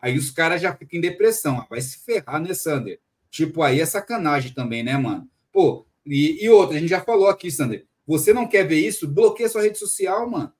aí 0.00 0.16
os 0.16 0.30
caras 0.30 0.62
já 0.62 0.74
ficam 0.74 0.98
em 0.98 1.02
depressão. 1.02 1.58
Ah, 1.58 1.66
vai 1.68 1.80
se 1.80 1.98
ferrar, 1.98 2.40
né, 2.40 2.54
Sander? 2.54 3.00
Tipo, 3.30 3.62
aí 3.62 3.80
é 3.80 3.86
sacanagem 3.86 4.52
também, 4.52 4.82
né, 4.82 4.96
mano? 4.96 5.28
Pô, 5.52 5.86
e, 6.06 6.44
e 6.44 6.48
outra, 6.50 6.76
a 6.76 6.80
gente 6.80 6.90
já 6.90 7.00
falou 7.00 7.28
aqui, 7.28 7.50
Sander. 7.50 7.86
Você 8.06 8.32
não 8.32 8.48
quer 8.48 8.66
ver 8.66 8.80
isso? 8.80 9.08
Bloqueia 9.08 9.48
sua 9.48 9.62
rede 9.62 9.78
social, 9.78 10.28
mano. 10.28 10.52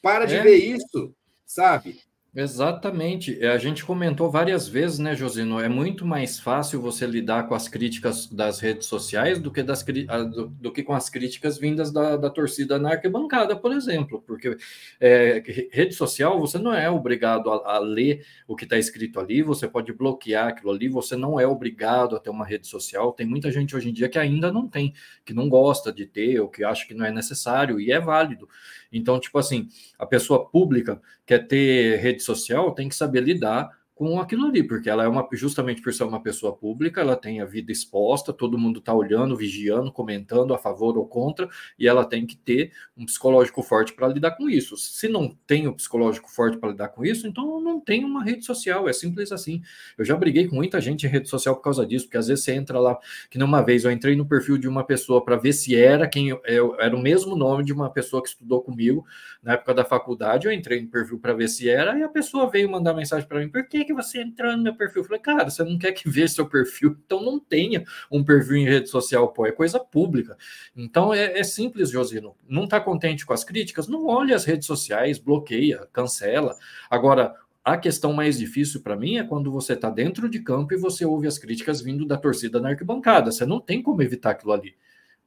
Para 0.00 0.24
de 0.24 0.34
é. 0.34 0.42
ver 0.42 0.56
isso, 0.56 1.14
sabe? 1.46 2.00
Exatamente. 2.34 3.38
É, 3.44 3.48
a 3.48 3.58
gente 3.58 3.84
comentou 3.84 4.30
várias 4.30 4.66
vezes, 4.66 4.98
né, 4.98 5.14
Josino? 5.14 5.60
É 5.60 5.68
muito 5.68 6.06
mais 6.06 6.40
fácil 6.40 6.80
você 6.80 7.06
lidar 7.06 7.46
com 7.46 7.54
as 7.54 7.68
críticas 7.68 8.26
das 8.26 8.58
redes 8.58 8.86
sociais 8.86 9.38
do 9.38 9.50
que, 9.52 9.62
das, 9.62 9.82
do, 9.82 10.46
do 10.48 10.72
que 10.72 10.82
com 10.82 10.94
as 10.94 11.10
críticas 11.10 11.58
vindas 11.58 11.92
da, 11.92 12.16
da 12.16 12.30
torcida 12.30 12.78
na 12.78 12.92
arquibancada, 12.92 13.54
por 13.54 13.70
exemplo. 13.70 14.22
Porque 14.26 14.56
é, 14.98 15.42
rede 15.70 15.94
social, 15.94 16.40
você 16.40 16.56
não 16.56 16.72
é 16.72 16.88
obrigado 16.90 17.50
a, 17.50 17.76
a 17.76 17.78
ler 17.78 18.24
o 18.48 18.56
que 18.56 18.64
está 18.64 18.78
escrito 18.78 19.20
ali, 19.20 19.42
você 19.42 19.68
pode 19.68 19.92
bloquear 19.92 20.48
aquilo 20.48 20.70
ali, 20.72 20.88
você 20.88 21.14
não 21.14 21.38
é 21.38 21.46
obrigado 21.46 22.16
a 22.16 22.18
ter 22.18 22.30
uma 22.30 22.46
rede 22.46 22.66
social. 22.66 23.12
Tem 23.12 23.26
muita 23.26 23.52
gente 23.52 23.76
hoje 23.76 23.90
em 23.90 23.92
dia 23.92 24.08
que 24.08 24.18
ainda 24.18 24.50
não 24.50 24.66
tem, 24.66 24.94
que 25.22 25.34
não 25.34 25.50
gosta 25.50 25.92
de 25.92 26.06
ter, 26.06 26.40
ou 26.40 26.48
que 26.48 26.64
acha 26.64 26.86
que 26.86 26.94
não 26.94 27.04
é 27.04 27.12
necessário, 27.12 27.78
e 27.78 27.92
é 27.92 28.00
válido. 28.00 28.48
Então, 28.92 29.18
tipo 29.18 29.38
assim, 29.38 29.68
a 29.98 30.06
pessoa 30.06 30.48
pública 30.48 31.00
quer 31.24 31.46
ter 31.46 31.98
rede 32.00 32.22
social, 32.22 32.74
tem 32.74 32.88
que 32.88 32.94
saber 32.94 33.22
lidar 33.22 33.70
com 34.02 34.18
aquilo 34.18 34.46
ali, 34.46 34.64
porque 34.64 34.90
ela 34.90 35.04
é 35.04 35.06
uma, 35.06 35.24
justamente 35.32 35.80
por 35.80 35.92
ser 35.92 36.02
uma 36.02 36.20
pessoa 36.20 36.52
pública, 36.52 37.00
ela 37.00 37.14
tem 37.14 37.40
a 37.40 37.44
vida 37.44 37.70
exposta, 37.70 38.32
todo 38.32 38.58
mundo 38.58 38.80
está 38.80 38.92
olhando, 38.92 39.36
vigiando, 39.36 39.92
comentando 39.92 40.52
a 40.52 40.58
favor 40.58 40.98
ou 40.98 41.06
contra, 41.06 41.48
e 41.78 41.86
ela 41.86 42.04
tem 42.04 42.26
que 42.26 42.36
ter 42.36 42.72
um 42.96 43.06
psicológico 43.06 43.62
forte 43.62 43.92
para 43.92 44.08
lidar 44.08 44.32
com 44.32 44.50
isso. 44.50 44.76
Se 44.76 45.06
não 45.06 45.38
tem 45.46 45.68
o 45.68 45.72
psicológico 45.72 46.28
forte 46.28 46.58
para 46.58 46.70
lidar 46.70 46.88
com 46.88 47.04
isso, 47.04 47.28
então 47.28 47.60
não 47.60 47.78
tem 47.78 48.04
uma 48.04 48.24
rede 48.24 48.44
social, 48.44 48.88
é 48.88 48.92
simples 48.92 49.30
assim. 49.30 49.62
Eu 49.96 50.04
já 50.04 50.16
briguei 50.16 50.48
com 50.48 50.56
muita 50.56 50.80
gente 50.80 51.06
em 51.06 51.08
rede 51.08 51.28
social 51.28 51.54
por 51.54 51.62
causa 51.62 51.86
disso, 51.86 52.06
porque 52.06 52.18
às 52.18 52.26
vezes 52.26 52.42
você 52.42 52.54
entra 52.54 52.80
lá, 52.80 52.98
que 53.30 53.38
numa 53.38 53.62
vez 53.62 53.84
eu 53.84 53.92
entrei 53.92 54.16
no 54.16 54.26
perfil 54.26 54.58
de 54.58 54.66
uma 54.66 54.82
pessoa 54.82 55.24
para 55.24 55.36
ver 55.36 55.52
se 55.52 55.76
era 55.76 56.08
quem 56.08 56.30
eu, 56.44 56.74
era 56.80 56.96
o 56.96 57.00
mesmo 57.00 57.36
nome 57.36 57.62
de 57.62 57.72
uma 57.72 57.88
pessoa 57.88 58.20
que 58.20 58.30
estudou 58.30 58.62
comigo 58.62 59.06
na 59.40 59.52
época 59.52 59.72
da 59.72 59.84
faculdade, 59.84 60.48
eu 60.48 60.52
entrei 60.52 60.82
no 60.82 60.88
perfil 60.88 61.20
para 61.20 61.34
ver 61.34 61.46
se 61.46 61.70
era, 61.70 61.96
e 61.96 62.02
a 62.02 62.08
pessoa 62.08 62.50
veio 62.50 62.68
mandar 62.68 62.94
mensagem 62.94 63.28
para 63.28 63.38
mim, 63.38 63.48
por 63.48 63.64
que 63.68 63.91
você 63.92 64.22
entrou 64.22 64.56
no 64.56 64.62
meu 64.62 64.74
perfil? 64.74 65.02
Eu 65.02 65.06
falei, 65.06 65.20
cara, 65.20 65.50
você 65.50 65.62
não 65.64 65.78
quer 65.78 65.92
que 65.92 66.08
veja 66.08 66.34
seu 66.34 66.48
perfil, 66.48 66.96
então 67.04 67.22
não 67.22 67.38
tenha 67.38 67.84
um 68.10 68.24
perfil 68.24 68.56
em 68.56 68.64
rede 68.64 68.88
social, 68.88 69.32
pô, 69.32 69.46
é 69.46 69.52
coisa 69.52 69.78
pública. 69.78 70.36
Então 70.76 71.12
é, 71.12 71.38
é 71.38 71.44
simples, 71.44 71.90
Josino. 71.90 72.34
Não 72.48 72.64
está 72.64 72.80
contente 72.80 73.26
com 73.26 73.32
as 73.32 73.44
críticas? 73.44 73.88
Não 73.88 74.06
olhe 74.06 74.32
as 74.32 74.44
redes 74.44 74.66
sociais, 74.66 75.18
bloqueia, 75.18 75.86
cancela. 75.92 76.56
Agora, 76.90 77.34
a 77.64 77.76
questão 77.76 78.12
mais 78.12 78.38
difícil 78.38 78.80
para 78.82 78.96
mim 78.96 79.18
é 79.18 79.24
quando 79.24 79.50
você 79.50 79.74
está 79.74 79.88
dentro 79.88 80.28
de 80.28 80.40
campo 80.40 80.74
e 80.74 80.76
você 80.76 81.04
ouve 81.04 81.28
as 81.28 81.38
críticas 81.38 81.80
vindo 81.80 82.04
da 82.04 82.16
torcida 82.16 82.60
na 82.60 82.70
arquibancada. 82.70 83.30
Você 83.30 83.46
não 83.46 83.60
tem 83.60 83.82
como 83.82 84.02
evitar 84.02 84.30
aquilo 84.30 84.52
ali 84.52 84.74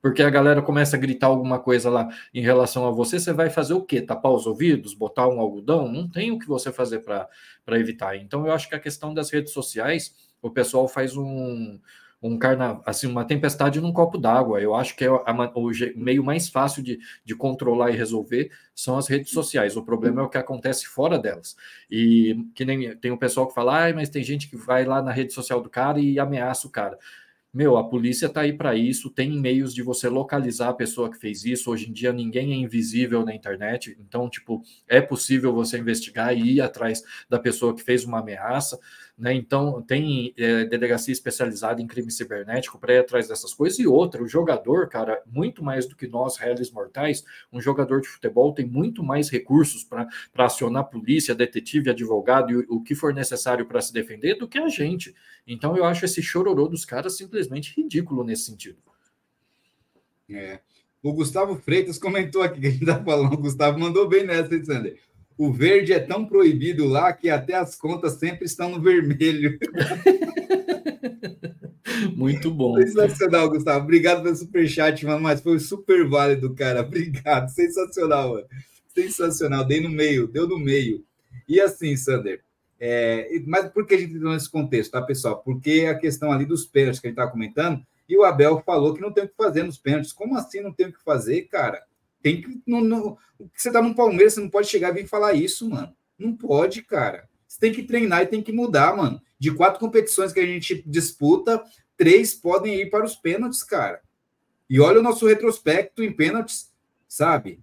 porque 0.02 0.22
a 0.22 0.30
galera 0.30 0.62
começa 0.62 0.96
a 0.96 1.00
gritar 1.00 1.28
alguma 1.28 1.60
coisa 1.60 1.90
lá 1.90 2.10
em 2.34 2.42
relação 2.42 2.88
a 2.88 2.92
você, 2.92 3.20
você 3.20 3.34
vai 3.34 3.50
fazer 3.50 3.74
o 3.74 3.82
quê? 3.82 4.02
Tapar 4.02 4.32
os 4.32 4.46
ouvidos, 4.46 4.94
botar 4.94 5.28
um 5.28 5.40
algodão? 5.40 5.92
Não 5.92 6.08
tem 6.08 6.32
o 6.32 6.40
que 6.40 6.48
você 6.48 6.72
fazer 6.72 7.00
para 7.00 7.30
evitar. 7.80 8.16
Então, 8.16 8.46
eu 8.46 8.54
acho 8.54 8.70
que 8.70 8.76
a 8.76 8.80
questão 8.80 9.14
das 9.14 9.32
redes 9.32 9.52
sociais, 9.52 10.14
o 10.42 10.52
pessoal 10.52 10.88
faz 10.88 11.18
um, 11.18 11.80
um 12.22 12.38
carnaval, 12.40 12.82
assim, 12.86 13.08
uma 13.08 13.26
tempestade 13.26 13.80
num 13.80 13.94
copo 13.94 14.18
d'água. 14.18 14.60
Eu 14.60 14.74
acho 14.74 14.96
que 14.96 15.04
é 15.04 15.08
a, 15.08 15.52
o 15.54 15.72
meio 15.96 16.24
mais 16.24 16.50
fácil 16.50 16.82
de, 16.82 17.00
de 17.24 17.36
controlar 17.36 17.92
e 17.92 17.96
resolver 17.96 18.52
são 18.74 18.98
as 18.98 19.08
redes 19.08 19.32
sociais. 19.32 19.78
O 19.78 19.84
problema 19.84 20.22
é 20.22 20.24
o 20.26 20.30
que 20.30 20.38
acontece 20.38 20.88
fora 20.88 21.20
delas. 21.20 21.56
E 21.90 22.36
que 22.56 22.66
nem 22.66 22.96
tem 22.98 23.12
o 23.12 23.18
pessoal 23.18 23.48
que 23.48 23.54
fala, 23.54 23.88
ah, 23.90 23.94
mas 23.94 24.10
tem 24.10 24.24
gente 24.24 24.50
que 24.50 24.58
vai 24.58 24.86
lá 24.86 25.02
na 25.02 25.12
rede 25.12 25.34
social 25.34 25.62
do 25.62 25.70
cara 25.70 26.00
e 26.00 26.20
ameaça 26.20 26.68
o 26.68 26.72
cara. 26.72 26.98
Meu, 27.56 27.78
a 27.78 27.88
polícia 27.88 28.26
está 28.26 28.42
aí 28.42 28.52
para 28.52 28.76
isso, 28.76 29.10
tem 29.10 29.40
meios 29.40 29.74
de 29.74 29.82
você 29.82 30.10
localizar 30.10 30.68
a 30.68 30.74
pessoa 30.74 31.10
que 31.10 31.18
fez 31.18 31.46
isso. 31.46 31.72
Hoje 31.72 31.90
em 31.90 31.94
dia 31.94 32.12
ninguém 32.12 32.52
é 32.52 32.56
invisível 32.58 33.24
na 33.24 33.34
internet, 33.34 33.96
então, 33.98 34.30
tipo, 34.30 34.62
é 34.86 35.00
possível 35.00 35.54
você 35.54 35.78
investigar 35.78 36.38
e 36.38 36.56
ir 36.56 36.60
atrás 36.60 37.02
da 37.30 37.40
pessoa 37.40 37.74
que 37.74 37.82
fez 37.82 38.04
uma 38.04 38.20
ameaça. 38.20 38.78
Né? 39.18 39.34
Então, 39.34 39.82
tem 39.82 40.34
é, 40.38 40.66
delegacia 40.66 41.14
especializada 41.14 41.82
em 41.82 41.88
crime 41.88 42.12
cibernético 42.12 42.78
para 42.78 42.96
ir 42.96 42.98
atrás 42.98 43.30
dessas 43.30 43.54
coisas. 43.54 43.80
E 43.80 43.88
outra, 43.88 44.22
o 44.22 44.28
jogador, 44.28 44.90
cara, 44.90 45.22
muito 45.26 45.64
mais 45.64 45.88
do 45.88 45.96
que 45.96 46.06
nós, 46.06 46.38
réis 46.38 46.70
mortais, 46.70 47.24
um 47.52 47.62
jogador 47.62 48.02
de 48.02 48.10
futebol 48.10 48.54
tem 48.54 48.66
muito 48.66 49.02
mais 49.02 49.30
recursos 49.30 49.86
para 49.86 50.10
acionar 50.38 50.90
polícia, 50.90 51.34
detetive, 51.34 51.90
advogado 51.90 52.52
e 52.52 52.56
o, 52.58 52.66
o 52.78 52.84
que 52.84 52.94
for 52.94 53.14
necessário 53.14 53.66
para 53.66 53.82
se 53.82 53.94
defender 53.94 54.36
do 54.36 54.50
que 54.50 54.58
a 54.58 54.68
gente. 54.68 55.16
Então, 55.48 55.78
eu 55.78 55.86
acho 55.86 56.04
esse 56.04 56.22
chororô 56.22 56.68
dos 56.68 56.84
caras 56.84 57.16
simplesmente 57.16 57.74
ridículo 57.76 58.24
nesse 58.24 58.46
sentido. 58.46 58.80
É. 60.30 60.60
O 61.02 61.14
Gustavo 61.14 61.56
Freitas 61.56 61.98
comentou 61.98 62.42
aqui 62.42 62.60
que 62.60 62.68
a 62.68 62.72
gente 62.72 62.82
está 62.82 63.02
falando. 63.02 63.34
O 63.34 63.38
Gustavo 63.38 63.80
mandou 63.80 64.10
bem 64.10 64.26
nessa, 64.26 64.62
Sander. 64.66 65.00
O 65.38 65.52
verde 65.52 65.92
é 65.92 66.00
tão 66.00 66.26
proibido 66.26 66.86
lá 66.86 67.12
que 67.12 67.30
até 67.30 67.56
as 67.56 67.76
contas 67.76 68.14
sempre 68.14 68.46
estão 68.46 68.70
no 68.70 68.82
vermelho. 68.82 69.60
Muito 72.16 72.50
bom. 72.50 72.76
Sensacional, 72.78 73.50
Gustavo. 73.50 73.84
Obrigado 73.84 74.24
pelo 74.24 74.36
superchat, 74.36 75.06
mano, 75.06 75.22
mas 75.22 75.42
foi 75.42 75.60
super 75.60 76.08
válido, 76.08 76.54
cara. 76.56 76.82
Obrigado. 76.82 77.50
Sensacional, 77.50 78.34
mano. 78.34 78.48
Sensacional. 78.94 79.66
Dei 79.66 79.82
no 79.82 79.90
meio, 79.90 80.28
deu 80.28 80.48
no 80.48 80.58
meio. 80.58 81.04
E 81.48 81.60
assim, 81.60 81.96
Sander, 81.96 82.42
é... 82.80 83.28
mas 83.46 83.70
por 83.70 83.86
que 83.86 83.96
a 83.96 83.98
gente 83.98 84.16
entrou 84.16 84.34
nesse 84.34 84.50
contexto, 84.50 84.92
tá, 84.92 85.02
pessoal? 85.02 85.42
Porque 85.44 85.88
a 85.90 85.98
questão 85.98 86.32
ali 86.32 86.46
dos 86.46 86.66
pênaltis 86.66 87.00
que 87.00 87.08
a 87.08 87.10
gente 87.10 87.18
estava 87.18 87.32
comentando, 87.32 87.82
e 88.08 88.18
o 88.18 88.24
Abel 88.24 88.62
falou 88.66 88.94
que 88.94 89.02
não 89.02 89.12
tem 89.12 89.26
o 89.26 89.28
que 89.28 89.36
fazer 89.36 89.64
nos 89.64 89.78
pênaltis. 89.78 90.14
Como 90.14 90.38
assim 90.38 90.62
não 90.62 90.72
tem 90.72 90.88
o 90.88 90.94
que 90.94 91.04
fazer, 91.04 91.44
cara? 91.44 91.82
Tem 92.26 92.42
que. 92.42 92.60
No, 92.66 92.82
no, 92.82 93.18
você 93.56 93.72
tá 93.72 93.84
no 93.84 93.94
Palmeiras, 93.94 94.34
você 94.34 94.42
não 94.42 94.50
pode 94.50 94.68
chegar 94.68 94.90
e 94.90 95.04
vir 95.04 95.08
falar 95.08 95.36
isso, 95.36 95.70
mano. 95.70 95.96
Não 96.18 96.36
pode, 96.36 96.82
cara. 96.82 97.30
Você 97.48 97.60
tem 97.60 97.72
que 97.72 97.84
treinar 97.84 98.24
e 98.24 98.26
tem 98.26 98.42
que 98.42 98.52
mudar, 98.52 98.98
mano. 98.98 99.22
De 99.38 99.52
quatro 99.52 99.80
competições 99.80 100.34
que 100.34 100.40
a 100.40 100.46
gente 100.46 100.84
disputa, 100.88 101.64
três 101.96 102.34
podem 102.34 102.82
ir 102.82 102.90
para 102.90 103.06
os 103.06 103.16
pênaltis, 103.16 103.62
cara. 103.62 104.02
E 104.68 104.80
olha 104.80 105.02
o 105.02 105.04
nosso 105.04 105.28
retrospecto 105.28 106.02
em 106.02 106.12
pênaltis, 106.12 106.74
sabe? 107.08 107.60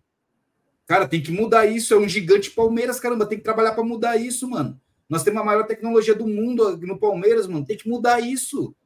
Cara, 0.87 1.09
tem 1.09 1.21
que 1.21 1.33
mudar 1.33 1.67
isso. 1.67 1.93
É 1.93 1.99
um 1.99 2.09
gigante 2.09 2.49
Palmeiras, 2.53 3.01
caramba. 3.01 3.27
Tem 3.27 3.39
que 3.39 3.45
trabalhar 3.45 3.73
para 3.73 3.83
mudar 3.83 4.17
isso, 4.17 4.49
mano. 4.49 4.81
Nós 5.09 5.25
temos 5.25 5.43
a 5.43 5.45
maior 5.45 5.67
tecnologia 5.67 6.15
do 6.15 6.29
mundo 6.29 6.77
no 6.77 7.01
Palmeiras, 7.01 7.49
mano. 7.49 7.67
Tem 7.67 7.77
que 7.77 7.89
mudar 7.89 8.21
isso. 8.21 8.77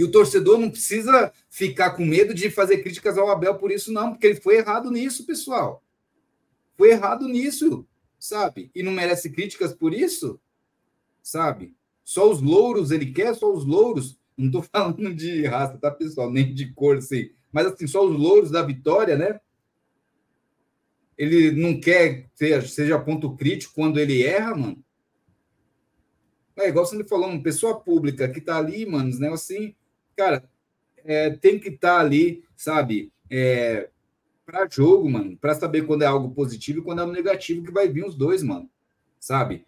E 0.00 0.02
o 0.02 0.10
torcedor 0.10 0.58
não 0.58 0.70
precisa 0.70 1.30
ficar 1.50 1.90
com 1.90 2.06
medo 2.06 2.32
de 2.32 2.50
fazer 2.50 2.78
críticas 2.78 3.18
ao 3.18 3.28
Abel 3.28 3.56
por 3.56 3.70
isso, 3.70 3.92
não, 3.92 4.12
porque 4.12 4.28
ele 4.28 4.40
foi 4.40 4.56
errado 4.56 4.90
nisso, 4.90 5.26
pessoal. 5.26 5.84
Foi 6.74 6.92
errado 6.92 7.28
nisso, 7.28 7.86
sabe? 8.18 8.70
E 8.74 8.82
não 8.82 8.92
merece 8.92 9.28
críticas 9.28 9.74
por 9.74 9.92
isso, 9.92 10.40
sabe? 11.22 11.76
Só 12.02 12.30
os 12.30 12.40
louros 12.40 12.90
ele 12.90 13.12
quer, 13.12 13.34
só 13.34 13.52
os 13.52 13.66
louros. 13.66 14.18
Não 14.38 14.46
estou 14.46 14.62
falando 14.72 15.14
de 15.14 15.44
raça, 15.44 15.76
tá, 15.76 15.90
pessoal? 15.90 16.32
Nem 16.32 16.54
de 16.54 16.72
cor, 16.72 16.96
assim. 16.96 17.28
Mas, 17.52 17.66
assim, 17.66 17.86
só 17.86 18.02
os 18.02 18.18
louros 18.18 18.50
da 18.50 18.62
vitória, 18.62 19.18
né? 19.18 19.38
Ele 21.18 21.50
não 21.50 21.78
quer 21.78 22.30
que 22.38 22.62
seja 22.62 22.98
ponto 22.98 23.36
crítico 23.36 23.74
quando 23.74 24.00
ele 24.00 24.22
erra, 24.22 24.56
mano. 24.56 24.82
É 26.56 26.70
igual 26.70 26.86
você 26.86 26.96
me 26.96 27.04
falou, 27.04 27.28
uma 27.28 27.42
pessoa 27.42 27.78
pública 27.78 28.26
que 28.30 28.40
tá 28.40 28.56
ali, 28.56 28.86
mano, 28.86 29.14
né? 29.18 29.28
Assim, 29.28 29.74
cara, 30.20 30.44
é, 31.02 31.30
tem 31.30 31.58
que 31.58 31.70
estar 31.70 31.94
tá 31.94 32.00
ali, 32.00 32.44
sabe? 32.54 33.10
É, 33.30 33.88
para 34.44 34.68
jogo, 34.68 35.08
mano, 35.08 35.34
para 35.38 35.54
saber 35.54 35.86
quando 35.86 36.02
é 36.02 36.06
algo 36.06 36.34
positivo 36.34 36.80
e 36.80 36.82
quando 36.82 36.98
é 36.98 37.02
algo 37.02 37.14
negativo, 37.14 37.64
que 37.64 37.72
vai 37.72 37.88
vir 37.88 38.04
os 38.04 38.14
dois, 38.14 38.42
mano, 38.42 38.68
sabe? 39.18 39.64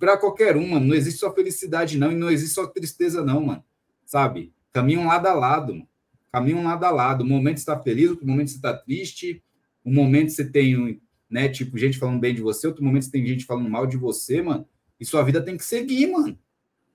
Para 0.00 0.16
qualquer 0.16 0.56
um, 0.56 0.68
mano, 0.68 0.86
não 0.86 0.94
existe 0.96 1.20
só 1.20 1.32
felicidade, 1.32 1.96
não, 1.96 2.10
e 2.10 2.16
não 2.16 2.30
existe 2.30 2.54
só 2.54 2.66
tristeza, 2.66 3.24
não, 3.24 3.40
mano, 3.42 3.62
sabe? 4.04 4.52
Caminham 4.72 5.06
lado 5.06 5.26
a 5.28 5.34
lado, 5.34 5.72
mano. 5.72 5.88
caminham 6.32 6.64
lado 6.64 6.84
a 6.84 6.90
lado. 6.90 7.22
O 7.22 7.26
momento 7.26 7.58
está 7.58 7.78
feliz, 7.78 8.10
outro 8.10 8.26
momento 8.26 8.50
você 8.50 8.56
está 8.56 8.76
triste, 8.76 9.40
um 9.84 9.94
momento 9.94 10.32
você 10.32 10.44
tem, 10.44 11.00
né, 11.30 11.48
tipo, 11.48 11.78
gente 11.78 11.96
falando 11.96 12.18
bem 12.18 12.34
de 12.34 12.40
você, 12.40 12.66
outro 12.66 12.82
momento 12.82 13.04
você 13.04 13.10
tem 13.12 13.24
gente 13.24 13.44
falando 13.44 13.70
mal 13.70 13.86
de 13.86 13.96
você, 13.96 14.42
mano, 14.42 14.66
e 14.98 15.04
sua 15.04 15.22
vida 15.22 15.40
tem 15.40 15.56
que 15.56 15.64
seguir, 15.64 16.08
mano. 16.08 16.36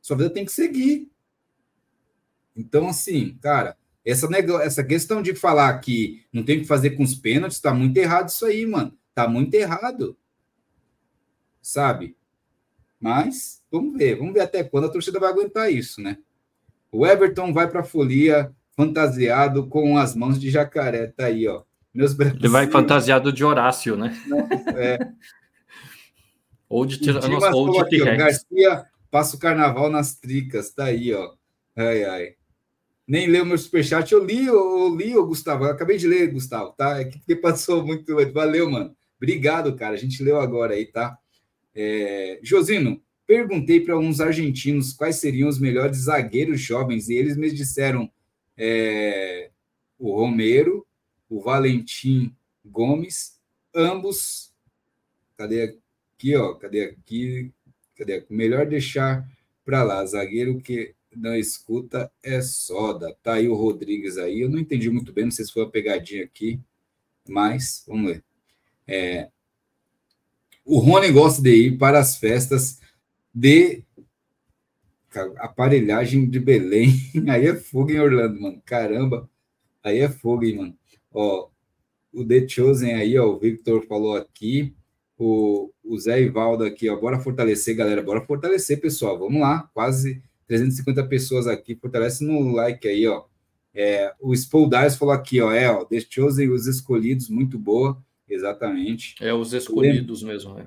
Sua 0.01 0.17
vida 0.17 0.29
tem 0.29 0.43
que 0.43 0.51
seguir. 0.51 1.09
Então, 2.57 2.87
assim, 2.87 3.37
cara, 3.39 3.77
essa, 4.03 4.27
essa 4.63 4.83
questão 4.83 5.21
de 5.21 5.35
falar 5.35 5.77
que 5.79 6.23
não 6.33 6.43
tem 6.43 6.59
que 6.59 6.65
fazer 6.65 6.91
com 6.91 7.03
os 7.03 7.13
pênaltis, 7.13 7.59
tá 7.59 7.73
muito 7.73 7.95
errado 7.97 8.29
isso 8.29 8.45
aí, 8.45 8.65
mano. 8.65 8.97
Tá 9.13 9.27
muito 9.27 9.53
errado. 9.53 10.17
Sabe? 11.61 12.17
Mas, 12.99 13.61
vamos 13.71 13.95
ver. 13.95 14.15
Vamos 14.15 14.33
ver 14.33 14.41
até 14.41 14.63
quando 14.63 14.85
a 14.85 14.89
torcida 14.89 15.19
vai 15.19 15.29
aguentar 15.29 15.71
isso, 15.71 16.01
né? 16.01 16.17
O 16.91 17.05
Everton 17.05 17.53
vai 17.53 17.69
para 17.69 17.81
a 17.81 17.83
folia 17.83 18.51
fantasiado 18.75 19.67
com 19.67 19.97
as 19.97 20.15
mãos 20.15 20.39
de 20.39 20.49
jacaré. 20.49 21.07
Tá 21.07 21.25
aí, 21.25 21.47
ó. 21.47 21.63
Meus 21.93 22.17
Ele 22.17 22.47
vai 22.47 22.67
fantasiado 22.67 23.31
de 23.33 23.43
Horácio, 23.43 23.95
né? 23.97 24.15
É. 24.75 24.97
ou 26.69 26.85
de 26.85 26.97
Tiranossauro. 26.99 27.73
Ou 27.73 27.83
de 27.89 27.97
Garcia 27.97 28.85
passa 29.11 29.35
o 29.35 29.39
carnaval 29.39 29.89
nas 29.89 30.15
tricas. 30.15 30.71
Tá 30.71 30.85
aí, 30.85 31.13
ó. 31.13 31.33
Ai, 31.75 32.03
ai 32.03 32.37
nem 33.07 33.27
leu 33.27 33.45
meu 33.45 33.57
superchat. 33.57 34.11
Eu 34.11 34.23
li, 34.23 34.45
eu 34.45 34.93
li, 34.95 35.15
ô, 35.15 35.25
Gustavo. 35.25 35.63
Eu 35.65 35.71
acabei 35.71 35.97
de 35.97 36.07
ler, 36.07 36.31
Gustavo, 36.31 36.73
tá? 36.73 36.99
É 36.99 37.05
que 37.05 37.35
passou 37.37 37.85
muito. 37.85 38.13
Valeu, 38.33 38.69
mano. 38.69 38.95
Obrigado, 39.15 39.75
cara. 39.75 39.93
A 39.93 39.97
gente 39.97 40.21
leu 40.21 40.39
agora 40.39 40.73
aí, 40.73 40.85
tá? 40.85 41.17
É... 41.73 42.39
Josino, 42.43 43.01
perguntei 43.25 43.79
para 43.79 43.97
uns 43.97 44.19
argentinos 44.19 44.91
quais 44.91 45.15
seriam 45.17 45.47
os 45.47 45.59
melhores 45.59 45.97
zagueiros 45.99 46.59
jovens 46.59 47.07
e 47.07 47.15
eles 47.15 47.37
me 47.37 47.49
disseram 47.49 48.11
é... 48.57 49.49
o 49.97 50.11
Romero, 50.13 50.85
o 51.29 51.41
Valentim 51.41 52.35
Gomes, 52.65 53.39
ambos. 53.73 54.53
Cadê 55.37 55.63
aqui, 55.63 56.35
ó? 56.35 56.55
Cadê 56.55 56.83
aqui? 56.83 57.53
Cadê? 57.95 58.25
Melhor 58.29 58.65
deixar 58.65 59.25
para 59.63 59.83
lá, 59.83 60.05
zagueiro 60.05 60.59
que 60.59 60.95
não 61.17 61.35
escuta 61.35 62.11
é 62.23 62.41
soda. 62.41 63.15
Tá 63.23 63.33
aí 63.33 63.47
o 63.47 63.55
Rodrigues 63.55 64.17
aí. 64.17 64.41
Eu 64.41 64.49
não 64.49 64.59
entendi 64.59 64.89
muito 64.89 65.11
bem, 65.11 65.25
não 65.25 65.31
sei 65.31 65.45
se 65.45 65.51
foi 65.51 65.63
uma 65.63 65.71
pegadinha 65.71 66.23
aqui, 66.23 66.59
mas 67.27 67.83
vamos 67.87 68.11
ver. 68.11 68.23
É, 68.87 69.29
o 70.63 70.79
Rony 70.79 71.11
gosta 71.11 71.41
de 71.41 71.49
ir 71.49 71.77
para 71.77 71.99
as 71.99 72.17
festas 72.17 72.79
de 73.33 73.83
aparelhagem 75.37 76.29
de 76.29 76.39
Belém. 76.39 76.93
Aí 77.29 77.47
é 77.47 77.55
fogo 77.55 77.91
em 77.91 77.99
Orlando, 77.99 78.41
mano. 78.41 78.61
Caramba. 78.65 79.29
Aí 79.83 79.99
é 79.99 80.09
fogo, 80.09 80.43
hein, 80.43 80.57
mano. 80.57 80.77
Ó, 81.11 81.49
o 82.13 82.25
The 82.25 82.47
Chosen 82.47 82.93
aí, 82.93 83.17
ó, 83.17 83.27
o 83.27 83.39
Victor 83.39 83.85
falou 83.85 84.15
aqui. 84.15 84.75
O, 85.17 85.71
o 85.83 85.97
Zé 85.97 86.21
Ivaldo 86.21 86.63
aqui, 86.63 86.89
ó. 86.89 86.95
Bora 86.95 87.19
fortalecer, 87.19 87.75
galera. 87.75 88.03
Bora 88.03 88.25
fortalecer, 88.25 88.79
pessoal. 88.79 89.17
Vamos 89.17 89.39
lá. 89.41 89.69
Quase 89.73 90.21
350 90.47 91.03
pessoas 91.07 91.47
aqui, 91.47 91.75
fortalece 91.75 92.23
no 92.23 92.53
like 92.53 92.87
aí, 92.87 93.07
ó. 93.07 93.25
É, 93.73 94.13
o 94.19 94.33
Spoldais 94.33 94.95
falou 94.95 95.13
aqui, 95.13 95.39
ó, 95.39 95.51
é, 95.51 95.69
ó, 95.69 95.85
The 95.85 95.99
Chosen, 95.99 96.49
os 96.49 96.65
escolhidos, 96.65 97.29
muito 97.29 97.59
boa, 97.59 98.01
exatamente. 98.27 99.15
É, 99.19 99.33
os 99.33 99.53
escolhidos 99.53 100.23
mesmo, 100.23 100.55
né? 100.55 100.65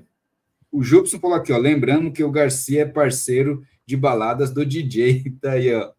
O 0.70 0.82
Júpiter 0.82 1.18
falou 1.18 1.36
aqui, 1.36 1.52
ó, 1.52 1.58
lembrando 1.58 2.12
que 2.12 2.22
o 2.22 2.30
Garcia 2.30 2.82
é 2.82 2.86
parceiro 2.86 3.66
de 3.84 3.96
baladas 3.96 4.52
do 4.52 4.64
DJ, 4.64 5.24
tá 5.40 5.52
aí, 5.52 5.74
ó. 5.74 5.92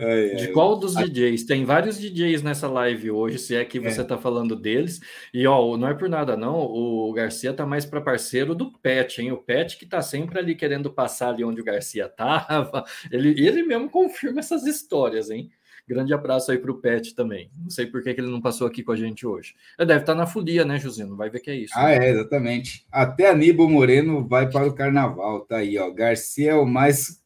É, 0.00 0.36
de 0.36 0.48
qual 0.52 0.78
dos. 0.78 0.94
DJs? 0.94 1.44
Tem 1.44 1.64
vários 1.64 1.98
DJs 1.98 2.40
nessa 2.40 2.68
live 2.68 3.10
hoje, 3.10 3.36
se 3.36 3.56
é 3.56 3.64
que 3.64 3.80
você 3.80 4.02
está 4.02 4.14
é. 4.14 4.18
falando 4.18 4.54
deles. 4.54 5.00
E 5.34 5.44
ó, 5.44 5.76
não 5.76 5.88
é 5.88 5.94
por 5.94 6.08
nada, 6.08 6.36
não. 6.36 6.54
O 6.54 7.12
Garcia 7.12 7.52
tá 7.52 7.66
mais 7.66 7.84
para 7.84 8.00
parceiro 8.00 8.54
do 8.54 8.70
Pet, 8.78 9.20
hein? 9.20 9.32
O 9.32 9.38
Pet 9.38 9.76
que 9.76 9.84
tá 9.84 10.00
sempre 10.00 10.38
ali 10.38 10.54
querendo 10.54 10.88
passar 10.88 11.30
ali 11.30 11.44
onde 11.44 11.60
o 11.60 11.64
Garcia 11.64 12.08
tava. 12.16 12.84
Ele, 13.10 13.30
ele 13.44 13.64
mesmo 13.64 13.90
confirma 13.90 14.38
essas 14.38 14.64
histórias, 14.66 15.30
hein? 15.30 15.50
Grande 15.88 16.14
abraço 16.14 16.52
aí 16.52 16.58
para 16.58 16.70
o 16.70 16.78
Pet 16.78 17.14
também. 17.14 17.50
Não 17.60 17.70
sei 17.70 17.86
por 17.86 18.00
que, 18.00 18.14
que 18.14 18.20
ele 18.20 18.30
não 18.30 18.42
passou 18.42 18.68
aqui 18.68 18.84
com 18.84 18.92
a 18.92 18.96
gente 18.96 19.26
hoje. 19.26 19.54
Ele 19.76 19.88
deve 19.88 20.00
estar 20.00 20.12
tá 20.12 20.18
na 20.18 20.26
folia, 20.26 20.64
né, 20.64 20.78
Josino? 20.78 21.16
Vai 21.16 21.28
ver 21.28 21.40
que 21.40 21.50
é 21.50 21.56
isso. 21.56 21.72
Ah, 21.74 21.90
é, 21.90 22.10
exatamente. 22.10 22.86
Até 22.92 23.30
Aníbal 23.30 23.68
Moreno 23.68 24.28
vai 24.28 24.48
para 24.48 24.68
o 24.68 24.74
carnaval. 24.74 25.40
Tá 25.40 25.56
aí, 25.56 25.76
ó. 25.76 25.90
Garcia 25.90 26.52
é 26.52 26.54
o 26.54 26.66
mais 26.66 27.20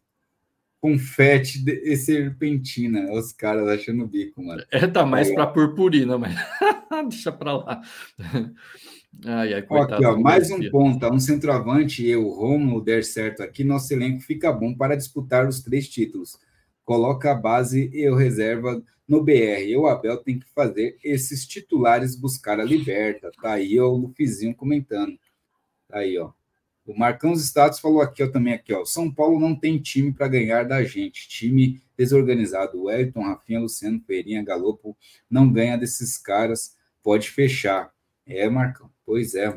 confete 0.82 1.62
e 1.84 1.96
serpentina. 1.96 3.12
Os 3.12 3.32
caras 3.32 3.68
achando 3.68 4.02
o 4.02 4.08
bico, 4.08 4.42
mano. 4.42 4.64
É, 4.68 4.84
tá 4.88 5.06
mais 5.06 5.32
para 5.32 5.46
purpurina, 5.46 6.18
mas 6.18 6.34
deixa 7.08 7.30
para 7.30 7.56
lá. 7.56 7.80
Ai, 9.24 9.54
ai, 9.54 9.62
coitado, 9.62 9.94
aqui, 9.94 10.04
ó, 10.04 10.18
mais 10.18 10.50
um 10.50 10.68
ponta, 10.70 11.12
um 11.12 11.20
centroavante 11.20 12.04
e 12.04 12.16
o 12.16 12.28
Romulo 12.30 12.82
der 12.82 13.04
certo 13.04 13.44
aqui, 13.44 13.62
nosso 13.62 13.92
elenco 13.92 14.22
fica 14.22 14.52
bom 14.52 14.74
para 14.74 14.96
disputar 14.96 15.46
os 15.46 15.60
três 15.60 15.88
títulos. 15.88 16.36
Coloca 16.84 17.30
a 17.30 17.34
base 17.34 17.88
e 17.92 18.08
o 18.08 18.16
reserva 18.16 18.82
no 19.06 19.22
BR. 19.22 19.62
E 19.64 19.76
o 19.76 19.86
Abel 19.86 20.16
tem 20.16 20.40
que 20.40 20.46
fazer 20.52 20.98
esses 21.04 21.46
titulares 21.46 22.16
buscar 22.16 22.58
a 22.58 22.64
liberta. 22.64 23.30
Tá 23.40 23.52
aí 23.52 23.78
ó, 23.78 23.86
o 23.86 23.96
Lufizinho 23.96 24.52
comentando. 24.52 25.16
Tá 25.88 25.98
aí, 25.98 26.18
ó. 26.18 26.32
O 26.84 26.98
Marcão 26.98 27.32
dos 27.32 27.44
Status 27.44 27.78
falou 27.78 28.00
aqui 28.00 28.22
ó, 28.22 28.28
também 28.28 28.54
aqui, 28.54 28.72
ó. 28.72 28.84
São 28.84 29.12
Paulo 29.12 29.38
não 29.38 29.54
tem 29.54 29.78
time 29.78 30.12
para 30.12 30.26
ganhar 30.26 30.64
da 30.64 30.82
gente. 30.82 31.28
Time 31.28 31.80
desorganizado. 31.96 32.82
O 32.82 32.90
Elton, 32.90 33.22
Rafinha, 33.22 33.60
Luciano, 33.60 34.00
Feirinha, 34.04 34.44
Galopo 34.44 34.96
não 35.30 35.50
ganha 35.50 35.76
desses 35.76 36.18
caras. 36.18 36.76
Pode 37.02 37.30
fechar. 37.30 37.92
É, 38.26 38.48
Marcão. 38.48 38.90
Pois 39.06 39.34
é. 39.34 39.56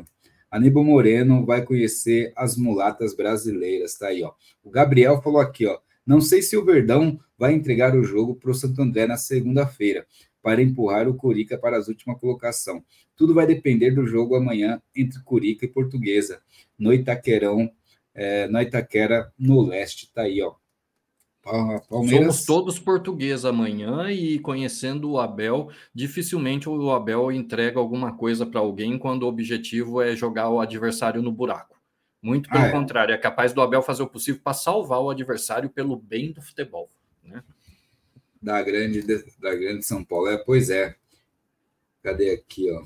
Aníbal 0.50 0.84
Moreno 0.84 1.44
vai 1.44 1.62
conhecer 1.64 2.32
as 2.36 2.56
mulatas 2.56 3.14
brasileiras. 3.14 3.98
Tá 3.98 4.08
aí, 4.08 4.22
ó. 4.22 4.32
O 4.62 4.70
Gabriel 4.70 5.20
falou 5.20 5.40
aqui, 5.40 5.66
ó. 5.66 5.78
Não 6.06 6.20
sei 6.20 6.40
se 6.40 6.56
o 6.56 6.64
Verdão 6.64 7.18
vai 7.36 7.52
entregar 7.52 7.96
o 7.96 8.04
jogo 8.04 8.36
para 8.36 8.50
o 8.52 8.54
Santo 8.54 8.80
André 8.80 9.06
na 9.06 9.16
segunda-feira 9.16 10.06
para 10.40 10.62
empurrar 10.62 11.08
o 11.08 11.14
Curica 11.14 11.58
para 11.58 11.76
as 11.76 11.88
última 11.88 12.16
colocação. 12.16 12.84
Tudo 13.16 13.34
vai 13.34 13.46
depender 13.46 13.90
do 13.92 14.06
jogo 14.06 14.36
amanhã 14.36 14.80
entre 14.94 15.22
Curica 15.22 15.64
e 15.64 15.68
Portuguesa 15.68 16.40
no 16.78 16.92
Itaquerão, 16.92 17.70
é, 18.14 18.46
no 18.48 18.60
Itaquera, 18.60 19.32
no 19.38 19.62
leste. 19.62 20.12
Tá 20.12 20.22
aí, 20.22 20.42
ó. 20.42 20.54
Palmeiras... 21.88 22.34
Somos 22.34 22.44
todos 22.44 22.78
portugueses 22.78 23.44
amanhã 23.44 24.10
e 24.10 24.38
conhecendo 24.40 25.12
o 25.12 25.20
Abel, 25.20 25.70
dificilmente 25.94 26.68
o 26.68 26.90
Abel 26.90 27.30
entrega 27.30 27.78
alguma 27.78 28.16
coisa 28.16 28.44
para 28.44 28.58
alguém 28.58 28.98
quando 28.98 29.22
o 29.22 29.28
objetivo 29.28 30.02
é 30.02 30.16
jogar 30.16 30.50
o 30.50 30.60
adversário 30.60 31.22
no 31.22 31.30
buraco. 31.30 31.76
Muito 32.20 32.50
pelo 32.50 32.64
ah, 32.64 32.66
é. 32.66 32.72
contrário, 32.72 33.14
é 33.14 33.18
capaz 33.18 33.52
do 33.52 33.60
Abel 33.60 33.80
fazer 33.80 34.02
o 34.02 34.08
possível 34.08 34.40
para 34.42 34.54
salvar 34.54 35.00
o 35.00 35.10
adversário 35.10 35.70
pelo 35.70 35.96
bem 35.96 36.32
do 36.32 36.42
futebol. 36.42 36.90
Né? 37.22 37.44
Da 38.42 38.60
grande 38.62 39.02
da 39.38 39.54
grande 39.54 39.84
São 39.84 40.02
Paulo, 40.02 40.28
é, 40.28 40.36
pois 40.38 40.68
é. 40.68 40.96
Cadê 42.02 42.30
aqui, 42.30 42.70
ó? 42.72 42.84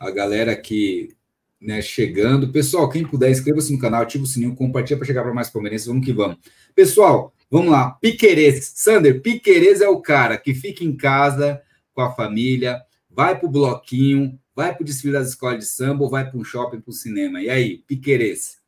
A 0.00 0.10
galera 0.10 0.56
que 0.56 1.14
né, 1.60 1.82
chegando. 1.82 2.50
Pessoal, 2.50 2.88
quem 2.88 3.04
puder, 3.06 3.30
inscreva-se 3.30 3.72
no 3.72 3.78
canal, 3.78 4.02
ativa 4.02 4.24
o 4.24 4.26
sininho, 4.26 4.56
compartilha 4.56 4.96
para 4.96 5.06
chegar 5.06 5.22
para 5.22 5.34
mais 5.34 5.50
palmeirenses. 5.50 5.86
Vamos 5.86 6.04
que 6.04 6.12
vamos. 6.12 6.38
Pessoal, 6.74 7.34
vamos 7.50 7.70
lá. 7.70 7.90
Piquerez. 8.00 8.72
Sander, 8.74 9.20
Piquerez 9.20 9.80
é 9.82 9.88
o 9.88 10.00
cara 10.00 10.38
que 10.38 10.54
fica 10.54 10.82
em 10.82 10.96
casa 10.96 11.60
com 11.92 12.00
a 12.00 12.12
família, 12.12 12.80
vai 13.10 13.38
para 13.38 13.46
o 13.46 13.52
bloquinho, 13.52 14.38
vai 14.54 14.74
para 14.74 14.82
o 14.82 14.86
desfile 14.86 15.12
das 15.12 15.28
escolas 15.28 15.58
de 15.58 15.66
samba 15.66 16.04
ou 16.04 16.10
vai 16.10 16.28
para 16.28 16.38
um 16.38 16.44
shopping, 16.44 16.80
para 16.80 16.90
o 16.90 16.94
cinema. 16.94 17.42
E 17.42 17.50
aí, 17.50 17.78
Piquerez? 17.86 18.59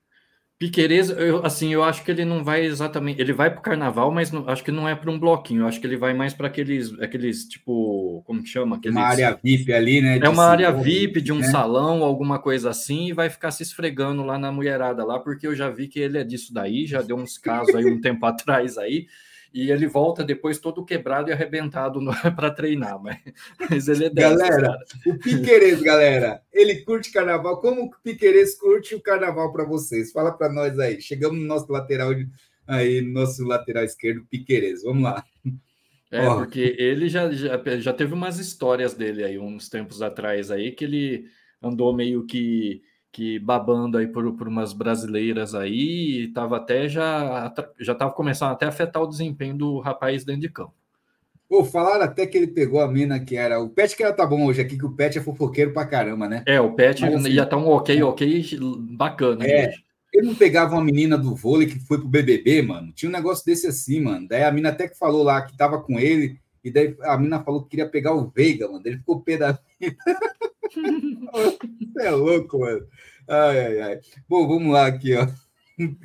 Piquerez, 0.62 1.10
eu, 1.10 1.44
assim, 1.44 1.72
eu 1.72 1.82
acho 1.82 2.05
que 2.05 2.10
ele 2.12 2.24
não 2.24 2.44
vai 2.44 2.64
exatamente. 2.64 3.20
Ele 3.20 3.32
vai 3.32 3.51
para 3.51 3.59
o 3.59 3.62
carnaval, 3.62 4.12
mas 4.12 4.30
não, 4.30 4.48
acho 4.48 4.62
que 4.62 4.70
não 4.70 4.89
é 4.89 4.94
para 4.94 5.10
um 5.10 5.18
bloquinho. 5.18 5.66
Acho 5.66 5.80
que 5.80 5.86
ele 5.89 5.97
vai 5.97 6.14
mais 6.14 6.34
para 6.34 6.47
aqueles, 6.47 6.97
aqueles, 7.01 7.48
tipo, 7.48 8.22
como 8.24 8.40
que 8.40 8.48
chama? 8.48 8.76
Aqueles, 8.76 8.97
uma 8.97 9.05
área 9.05 9.36
VIP 9.43 9.72
ali, 9.72 10.01
né? 10.01 10.20
É 10.22 10.28
uma 10.28 10.44
área 10.44 10.70
VIP 10.70 11.20
de 11.20 11.32
um 11.32 11.40
né? 11.40 11.48
salão, 11.48 12.05
alguma 12.05 12.39
coisa 12.39 12.70
assim, 12.70 13.09
e 13.09 13.12
vai 13.12 13.28
ficar 13.28 13.51
se 13.51 13.64
esfregando 13.64 14.22
lá 14.22 14.39
na 14.39 14.52
mulherada 14.52 15.05
lá, 15.05 15.18
porque 15.18 15.48
eu 15.48 15.56
já 15.56 15.68
vi 15.68 15.89
que 15.89 15.98
ele 15.98 16.16
é 16.16 16.22
disso 16.22 16.55
daí, 16.55 16.86
já 16.86 17.02
deu 17.02 17.16
uns 17.16 17.36
casos 17.36 17.74
aí 17.74 17.84
um 17.84 18.01
tempo 18.01 18.24
atrás 18.24 18.78
aí 18.78 19.09
e 19.52 19.70
ele 19.70 19.86
volta 19.86 20.24
depois 20.24 20.58
todo 20.58 20.84
quebrado 20.84 21.28
e 21.28 21.32
arrebentado 21.32 22.00
para 22.34 22.50
treinar, 22.50 23.00
mas, 23.02 23.18
mas, 23.58 23.88
ele 23.88 24.06
é 24.06 24.10
dessa, 24.10 24.36
Galera, 24.36 24.62
cara. 24.62 24.84
o 25.06 25.18
Piqueires, 25.18 25.82
galera, 25.82 26.42
ele 26.52 26.76
curte 26.82 27.12
carnaval. 27.12 27.60
Como 27.60 27.84
o 27.84 27.90
Piqueires 28.02 28.54
curte 28.58 28.94
o 28.94 29.00
carnaval 29.00 29.52
para 29.52 29.64
vocês? 29.64 30.12
Fala 30.12 30.32
para 30.32 30.52
nós 30.52 30.78
aí. 30.78 31.00
Chegamos 31.00 31.38
no 31.38 31.46
nosso 31.46 31.70
lateral 31.70 32.10
aí, 32.66 33.00
nosso 33.02 33.44
lateral 33.44 33.84
esquerdo, 33.84 34.26
Piqueires. 34.30 34.82
Vamos 34.82 35.02
lá. 35.02 35.24
É, 36.10 36.26
porque 36.26 36.76
ele 36.78 37.08
já, 37.08 37.30
já, 37.32 37.58
já 37.78 37.92
teve 37.92 38.12
umas 38.12 38.38
histórias 38.38 38.92
dele 38.92 39.24
aí, 39.24 39.38
uns 39.38 39.70
tempos 39.70 40.02
atrás 40.02 40.50
aí, 40.50 40.70
que 40.70 40.84
ele 40.84 41.24
andou 41.62 41.94
meio 41.94 42.26
que 42.26 42.82
que 43.12 43.39
babando 43.39 43.98
aí 43.98 44.06
por, 44.06 44.32
por 44.32 44.48
umas 44.48 44.72
brasileiras 44.72 45.55
aí, 45.55 46.22
e 46.22 46.28
tava 46.28 46.56
até 46.56 46.89
já 46.89 47.52
já 47.78 47.94
tava 47.94 48.12
começando 48.12 48.52
até 48.52 48.64
a 48.64 48.70
afetar 48.70 49.02
o 49.02 49.06
desempenho 49.06 49.55
do 49.55 49.78
rapaz 49.80 50.24
dentro 50.24 50.40
de 50.40 50.48
campo. 50.48 50.74
Pô, 51.47 51.62
falaram 51.62 52.05
até 52.05 52.26
que 52.26 52.39
ele 52.39 52.47
pegou 52.47 52.80
a 52.80 52.90
mina 52.90 53.20
que 53.20 53.36
era. 53.36 53.60
O 53.60 53.68
Pet 53.68 53.94
que 53.94 54.02
ela 54.02 54.14
tá 54.14 54.24
bom 54.24 54.47
hoje 54.47 54.62
aqui, 54.62 54.78
que 54.78 54.86
o 54.86 54.93
Pet 54.93 55.18
é 55.18 55.20
fofoqueiro 55.20 55.74
pra 55.74 55.84
caramba, 55.84 56.26
né? 56.26 56.43
É, 56.47 56.59
o 56.59 56.72
Pet 56.72 57.02
Mas, 57.02 57.14
assim, 57.14 57.28
ia 57.28 57.44
tá 57.44 57.59
um 57.59 57.68
ok, 57.68 58.02
ok, 58.02 58.59
bacana. 58.93 59.44
É, 59.47 59.68
hoje. 59.68 59.84
ele 60.14 60.28
não 60.28 60.34
pegava 60.34 60.74
uma 60.74 60.82
menina 60.82 61.18
do 61.18 61.34
vôlei 61.34 61.68
que 61.68 61.78
foi 61.80 61.98
pro 61.98 62.09
BBB, 62.09 62.62
mano. 62.62 62.90
Tinha 62.94 63.10
um 63.10 63.12
negócio 63.12 63.44
desse 63.44 63.66
assim, 63.66 64.01
mano. 64.01 64.26
Daí 64.26 64.44
a 64.44 64.51
mina 64.51 64.70
até 64.70 64.89
que 64.89 64.97
falou 64.97 65.22
lá 65.22 65.43
que 65.43 65.55
tava 65.55 65.78
com 65.82 66.01
ele, 66.01 66.39
e 66.64 66.70
daí 66.70 66.97
a 67.02 67.18
mina 67.18 67.44
falou 67.44 67.62
que 67.64 67.68
queria 67.68 67.86
pegar 67.86 68.14
o 68.14 68.30
Veiga, 68.30 68.66
mano. 68.66 68.80
Ele 68.86 68.97
ficou 68.97 69.20
pé 69.20 69.36
da 69.36 69.59
é 72.00 72.10
louco, 72.10 72.59
mano. 72.59 72.86
Ai, 73.28 73.59
ai, 73.66 73.80
ai. 73.80 74.00
Bom, 74.28 74.46
vamos 74.46 74.72
lá 74.72 74.86
aqui, 74.86 75.14
ó. 75.14 75.26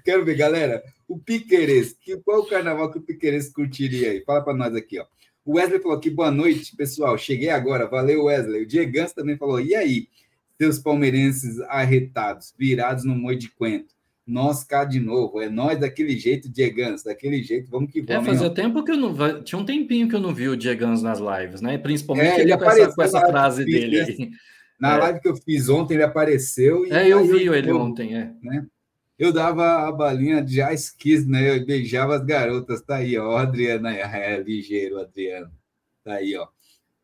Quero 0.04 0.26
ver, 0.26 0.36
galera. 0.36 0.84
O 1.08 1.18
Piqueires, 1.18 1.94
que, 1.94 2.18
qual 2.18 2.41
o 2.41 2.48
carnaval 2.48 2.91
que 2.91 2.98
o 2.98 3.02
Piqueires 3.02 3.49
curtiria 3.49 4.12
aí? 4.12 4.24
Fala 4.24 4.44
para 4.44 4.54
nós 4.54 4.76
aqui, 4.76 4.99
ó. 4.99 5.06
O 5.45 5.54
Wesley 5.56 5.80
falou 5.80 5.98
aqui, 5.98 6.10
boa 6.10 6.30
noite, 6.30 6.76
pessoal. 6.76 7.18
Cheguei 7.18 7.49
agora, 7.49 7.88
valeu, 7.88 8.26
Wesley. 8.26 8.64
O 8.64 8.68
Diego 8.68 8.91
Gans 8.91 9.14
também 9.14 9.38
falou, 9.38 9.62
e 9.62 9.74
aí, 9.74 10.10
seus 10.60 10.78
palmeirenses 10.78 11.62
arretados, 11.62 12.54
virados 12.58 13.06
no 13.06 13.16
moio 13.16 13.38
de 13.38 13.49
quento? 13.49 13.95
Nós 14.28 14.62
cá 14.62 14.84
de 14.84 14.99
novo, 14.99 15.41
é 15.41 15.49
nós 15.49 15.80
daquele 15.80 16.20
jeito, 16.20 16.49
Diegans, 16.49 17.02
daquele 17.02 17.41
jeito, 17.41 17.72
vamos 17.72 17.90
que 17.90 17.99
é, 17.99 18.04
vamos. 18.04 18.28
É, 18.28 18.32
fazia 18.32 18.49
tempo 18.49 18.84
que 18.84 18.91
eu 18.91 18.98
não. 18.98 19.41
Tinha 19.41 19.58
um 19.58 19.66
tempinho 19.66 20.10
que 20.10 20.16
eu 20.16 20.20
não 20.20 20.34
vi 20.34 20.49
o 20.49 20.58
Diegans 20.58 21.02
nas 21.02 21.20
lives, 21.20 21.62
né? 21.62 21.78
Principalmente 21.78 22.40
é, 22.40 22.41
ele, 22.41 22.58
com, 22.58 22.66
essa, 22.66 22.94
com 22.94 23.02
essa 23.02 23.22
frase 23.22 23.64
dele 23.64 24.02
aí. 24.02 24.30
Na 24.80 24.95
é. 24.95 24.98
live 24.98 25.22
que 25.22 25.30
eu 25.30 25.36
fiz 25.38 25.70
ontem, 25.70 25.95
ele 25.95 26.04
apareceu. 26.04 26.86
E 26.86 26.91
é, 26.91 27.08
eu 27.08 27.26
vi 27.26 27.45
eu, 27.45 27.54
ele 27.54 27.72
ontem, 27.72 28.16
é. 28.16 28.34
Né? 28.44 28.66
Eu 29.18 29.34
dava 29.34 29.88
a 29.88 29.91
balinha 29.91 30.44
de 30.44 30.62
Ice 30.74 30.95
Kiss, 30.95 31.28
né? 31.28 31.58
Eu 31.58 31.66
beijava 31.66 32.16
as 32.16 32.24
garotas. 32.24 32.82
Tá 32.82 32.98
aí, 32.98 33.18
ó. 33.18 33.38
Adriana, 33.38 33.95
é, 33.95 34.40
ligeiro, 34.40 34.99
Adriano. 34.99 35.52
Tá 36.04 36.16
aí, 36.16 36.36
ó. 36.36 36.48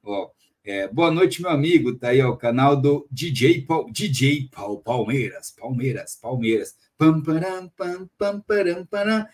ó 0.03 0.29
é, 0.63 0.87
boa 0.87 1.09
noite, 1.09 1.41
meu 1.41 1.49
amigo. 1.49 1.95
Tá 1.95 2.09
aí, 2.09 2.21
ó, 2.21 2.29
o 2.29 2.37
canal 2.37 2.75
do 2.75 3.07
DJ 3.09 3.61
Paul, 3.61 3.91
DJ 3.91 4.49
Paul, 4.51 4.79
Palmeiras, 4.79 5.51
Palmeiras, 5.51 6.17
Palmeiras. 6.21 6.75
Pam, 6.97 7.21
param, 7.21 7.69
pam, 7.75 8.09
pam, 8.17 8.41
param, 8.41 8.85
param. 8.85 9.25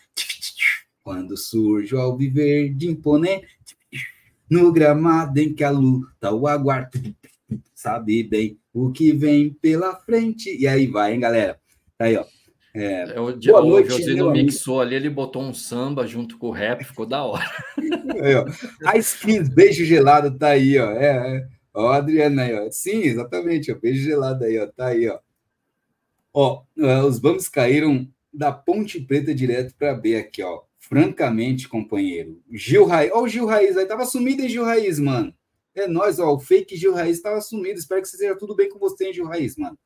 Quando 1.03 1.37
surge 1.37 1.95
o 1.95 1.99
alviverde 1.99 2.87
imponente, 2.87 3.47
no 4.49 4.71
gramado 4.71 5.39
em 5.39 5.53
que 5.53 5.63
a 5.63 5.69
luta 5.69 6.31
o 6.31 6.47
aguarda 6.47 6.99
sabe 7.73 8.23
bem 8.23 8.59
o 8.73 8.91
que 8.91 9.11
vem 9.11 9.53
pela 9.53 9.95
frente. 9.95 10.55
E 10.57 10.67
aí 10.67 10.87
vai, 10.87 11.13
hein, 11.13 11.19
galera? 11.19 11.59
Tá 11.97 12.05
aí, 12.05 12.17
ó. 12.17 12.25
É, 12.73 13.15
é 13.15 13.19
o, 13.19 13.35
boa 13.35 13.61
o 13.61 13.69
noite, 13.69 13.89
Josino 13.89 14.31
mixou 14.31 14.79
ali, 14.79 14.95
ele 14.95 15.09
botou 15.09 15.41
um 15.41 15.53
samba 15.53 16.05
junto 16.05 16.37
com 16.37 16.47
o 16.47 16.51
rap, 16.51 16.83
ficou 16.83 17.05
da 17.05 17.23
hora. 17.23 17.45
É, 18.21 18.35
ó. 18.37 18.45
Beijo 19.53 19.85
gelado, 19.85 20.37
tá 20.37 20.49
aí, 20.49 20.77
ó. 20.77 20.91
É, 20.91 21.37
é. 21.37 21.47
Ó, 21.73 21.91
Adriana 21.91 22.43
aí, 22.43 22.53
ó. 22.53 22.69
Sim, 22.71 23.01
exatamente, 23.01 23.71
ó. 23.71 23.75
Beijo 23.75 24.03
gelado 24.03 24.43
aí, 24.43 24.59
ó. 24.59 24.67
Tá 24.67 24.87
aí, 24.87 25.07
ó. 25.07 25.19
Ó, 26.33 26.63
uh, 26.77 27.05
os 27.07 27.19
vamos 27.19 27.47
caíram 27.47 28.07
da 28.31 28.51
Ponte 28.51 28.99
Preta 28.99 29.33
direto 29.33 29.75
para 29.75 29.93
B 29.93 30.15
aqui, 30.15 30.43
ó. 30.43 30.61
Francamente, 30.77 31.67
companheiro. 31.67 32.41
Gil 32.51 32.85
Raiz. 32.85 33.11
Ó, 33.13 33.23
o 33.23 33.27
Gil 33.27 33.45
Raiz 33.45 33.77
aí. 33.77 33.85
Tava 33.85 34.05
sumido, 34.05 34.41
hein, 34.41 34.49
Gil 34.49 34.63
Raiz, 34.63 34.99
mano. 34.99 35.33
É 35.75 35.87
nós, 35.87 36.19
ó, 36.19 36.33
o 36.33 36.39
fake 36.39 36.75
Gil 36.75 36.93
Raiz 36.93 37.17
estava 37.17 37.41
sumido. 37.41 37.79
Espero 37.79 38.01
que 38.01 38.07
seja 38.07 38.35
tudo 38.35 38.55
bem 38.55 38.69
com 38.69 38.79
você, 38.79 39.07
hein, 39.07 39.13
Gil 39.13 39.25
Raiz, 39.25 39.55
mano. 39.55 39.77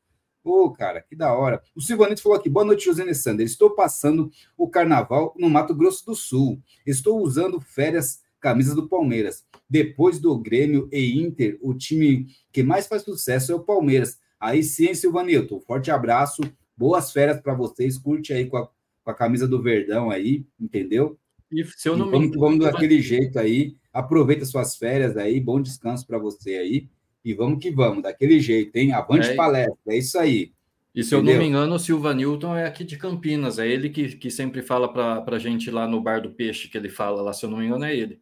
Ô, 0.43 0.65
oh, 0.65 0.71
cara, 0.71 1.01
que 1.01 1.15
da 1.15 1.33
hora. 1.33 1.61
O 1.73 1.81
Silvanito 1.81 2.21
falou 2.21 2.37
aqui: 2.37 2.49
boa 2.49 2.65
noite, 2.65 2.83
José 2.83 3.13
Sander. 3.13 3.45
Estou 3.45 3.69
passando 3.69 4.29
o 4.57 4.67
carnaval 4.67 5.33
no 5.37 5.49
Mato 5.49 5.73
Grosso 5.73 6.05
do 6.05 6.13
Sul. 6.13 6.61
Estou 6.85 7.21
usando 7.21 7.61
férias, 7.61 8.21
camisas 8.41 8.75
do 8.75 8.89
Palmeiras. 8.89 9.45
Depois 9.69 10.19
do 10.19 10.37
Grêmio 10.37 10.89
e 10.91 11.17
Inter, 11.21 11.57
o 11.61 11.73
time 11.73 12.27
que 12.51 12.61
mais 12.61 12.87
faz 12.87 13.03
sucesso 13.03 13.53
é 13.53 13.55
o 13.55 13.63
Palmeiras. 13.63 14.19
Aí 14.43 14.61
sim, 14.61 14.93
Silvanito. 14.93 15.61
Forte 15.61 15.89
abraço, 15.89 16.41
boas 16.75 17.13
férias 17.13 17.39
para 17.39 17.53
vocês. 17.53 17.97
Curte 17.97 18.33
aí 18.33 18.45
com 18.45 18.57
a, 18.57 18.67
com 19.01 19.09
a 19.09 19.13
camisa 19.13 19.47
do 19.47 19.61
Verdão 19.61 20.11
aí, 20.11 20.45
entendeu? 20.59 21.17
E 21.49 21.63
se 21.63 21.87
eu 21.87 21.95
não 21.95 22.11
vamos, 22.11 22.31
me... 22.31 22.37
vamos 22.37 22.59
daquele 22.59 23.01
jeito 23.01 23.39
aí. 23.39 23.77
Aproveita 23.93 24.43
suas 24.43 24.75
férias 24.75 25.15
aí, 25.15 25.39
bom 25.39 25.61
descanso 25.61 26.05
para 26.05 26.17
você 26.17 26.57
aí. 26.57 26.89
E 27.23 27.33
vamos 27.33 27.59
que 27.63 27.71
vamos, 27.71 28.03
daquele 28.03 28.41
jeito, 28.41 28.75
hein? 28.75 28.91
Avante 28.91 29.29
é, 29.29 29.33
palestra, 29.33 29.77
é 29.87 29.97
isso 29.97 30.19
aí. 30.19 30.51
E 30.93 31.05
se 31.05 31.15
Entendeu? 31.15 31.35
eu 31.35 31.37
não 31.37 31.43
me 31.43 31.49
engano, 31.49 31.75
o 31.75 31.79
Silva 31.79 32.13
Newton 32.13 32.57
é 32.57 32.65
aqui 32.65 32.83
de 32.83 32.97
Campinas, 32.97 33.59
é 33.59 33.67
ele 33.67 33.89
que, 33.89 34.17
que 34.17 34.29
sempre 34.29 34.61
fala 34.61 34.91
para 34.91 35.37
a 35.37 35.39
gente 35.39 35.71
lá 35.71 35.87
no 35.87 36.01
Bar 36.01 36.21
do 36.21 36.31
Peixe, 36.31 36.67
que 36.67 36.77
ele 36.77 36.89
fala 36.89 37.21
lá, 37.21 37.31
se 37.31 37.45
eu 37.45 37.49
não 37.49 37.59
me 37.59 37.65
engano, 37.65 37.85
é 37.85 37.95
ele. 37.95 38.19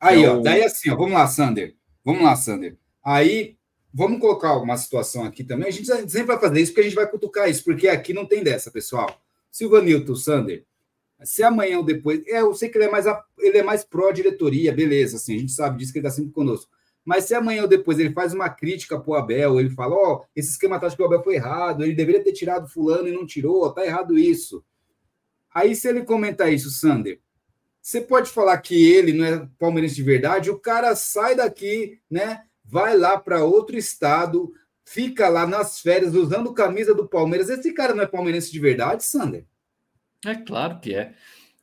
Aí, 0.00 0.24
é 0.24 0.28
ó, 0.28 0.38
o... 0.38 0.42
daí 0.42 0.64
assim, 0.64 0.90
ó, 0.90 0.96
vamos 0.96 1.12
lá, 1.12 1.28
Sander. 1.28 1.76
Vamos 2.04 2.24
lá, 2.24 2.34
Sander. 2.34 2.76
Aí, 3.04 3.56
vamos 3.94 4.20
colocar 4.20 4.56
uma 4.56 4.76
situação 4.76 5.24
aqui 5.24 5.44
também. 5.44 5.68
A 5.68 5.70
gente 5.70 5.86
sempre 5.86 6.24
vai 6.24 6.40
fazer 6.40 6.60
isso 6.60 6.72
porque 6.72 6.80
a 6.80 6.84
gente 6.84 6.96
vai 6.96 7.08
cutucar 7.08 7.48
isso, 7.48 7.62
porque 7.62 7.86
aqui 7.86 8.12
não 8.12 8.26
tem 8.26 8.42
dessa, 8.42 8.70
pessoal. 8.70 9.20
Silva 9.52 9.80
Newton, 9.80 10.16
Sander, 10.16 10.64
se 11.22 11.44
amanhã 11.44 11.78
ou 11.78 11.84
depois. 11.84 12.26
É, 12.26 12.40
eu 12.40 12.52
sei 12.54 12.68
que 12.68 12.76
ele 12.76 12.86
é 12.86 12.90
mais, 12.90 13.06
ele 13.38 13.58
é 13.58 13.62
mais 13.62 13.84
pró-diretoria, 13.84 14.72
beleza, 14.72 15.16
assim, 15.16 15.36
a 15.36 15.38
gente 15.38 15.52
sabe 15.52 15.78
disso 15.78 15.92
que 15.92 16.00
ele 16.00 16.06
está 16.06 16.16
sempre 16.16 16.32
conosco. 16.32 16.68
Mas 17.04 17.24
se 17.24 17.34
amanhã 17.34 17.62
ou 17.62 17.68
depois 17.68 17.98
ele 17.98 18.12
faz 18.12 18.32
uma 18.34 18.48
crítica 18.48 18.98
para 18.98 19.10
o 19.10 19.14
Abel, 19.14 19.60
ele 19.60 19.70
fala: 19.70 19.94
Ó, 19.94 20.14
oh, 20.14 20.24
esse 20.34 20.50
esquema 20.50 20.80
tático 20.80 21.02
do 21.02 21.06
Abel 21.06 21.22
foi 21.22 21.34
errado, 21.36 21.84
ele 21.84 21.94
deveria 21.94 22.24
ter 22.24 22.32
tirado 22.32 22.68
Fulano 22.68 23.06
e 23.06 23.12
não 23.12 23.26
tirou, 23.26 23.72
tá 23.72 23.86
errado 23.86 24.18
isso. 24.18 24.64
Aí, 25.54 25.76
se 25.76 25.86
ele 25.86 26.02
comentar 26.02 26.52
isso, 26.52 26.70
Sander, 26.70 27.20
você 27.80 28.00
pode 28.00 28.30
falar 28.30 28.56
que 28.58 28.90
ele 28.92 29.12
não 29.12 29.24
é 29.24 29.48
palmeirense 29.58 29.94
de 29.94 30.02
verdade, 30.02 30.50
o 30.50 30.58
cara 30.58 30.96
sai 30.96 31.36
daqui, 31.36 32.00
né? 32.10 32.42
Vai 32.64 32.96
lá 32.96 33.18
para 33.18 33.44
outro 33.44 33.76
estado, 33.76 34.52
fica 34.84 35.28
lá 35.28 35.46
nas 35.46 35.80
férias 35.80 36.14
usando 36.14 36.54
camisa 36.54 36.94
do 36.94 37.06
Palmeiras. 37.06 37.48
Esse 37.48 37.72
cara 37.72 37.94
não 37.94 38.02
é 38.02 38.06
palmeirense 38.06 38.50
de 38.50 38.58
verdade, 38.58 39.04
Sander? 39.04 39.44
É 40.24 40.34
claro 40.34 40.80
que 40.80 40.94
é. 40.94 41.14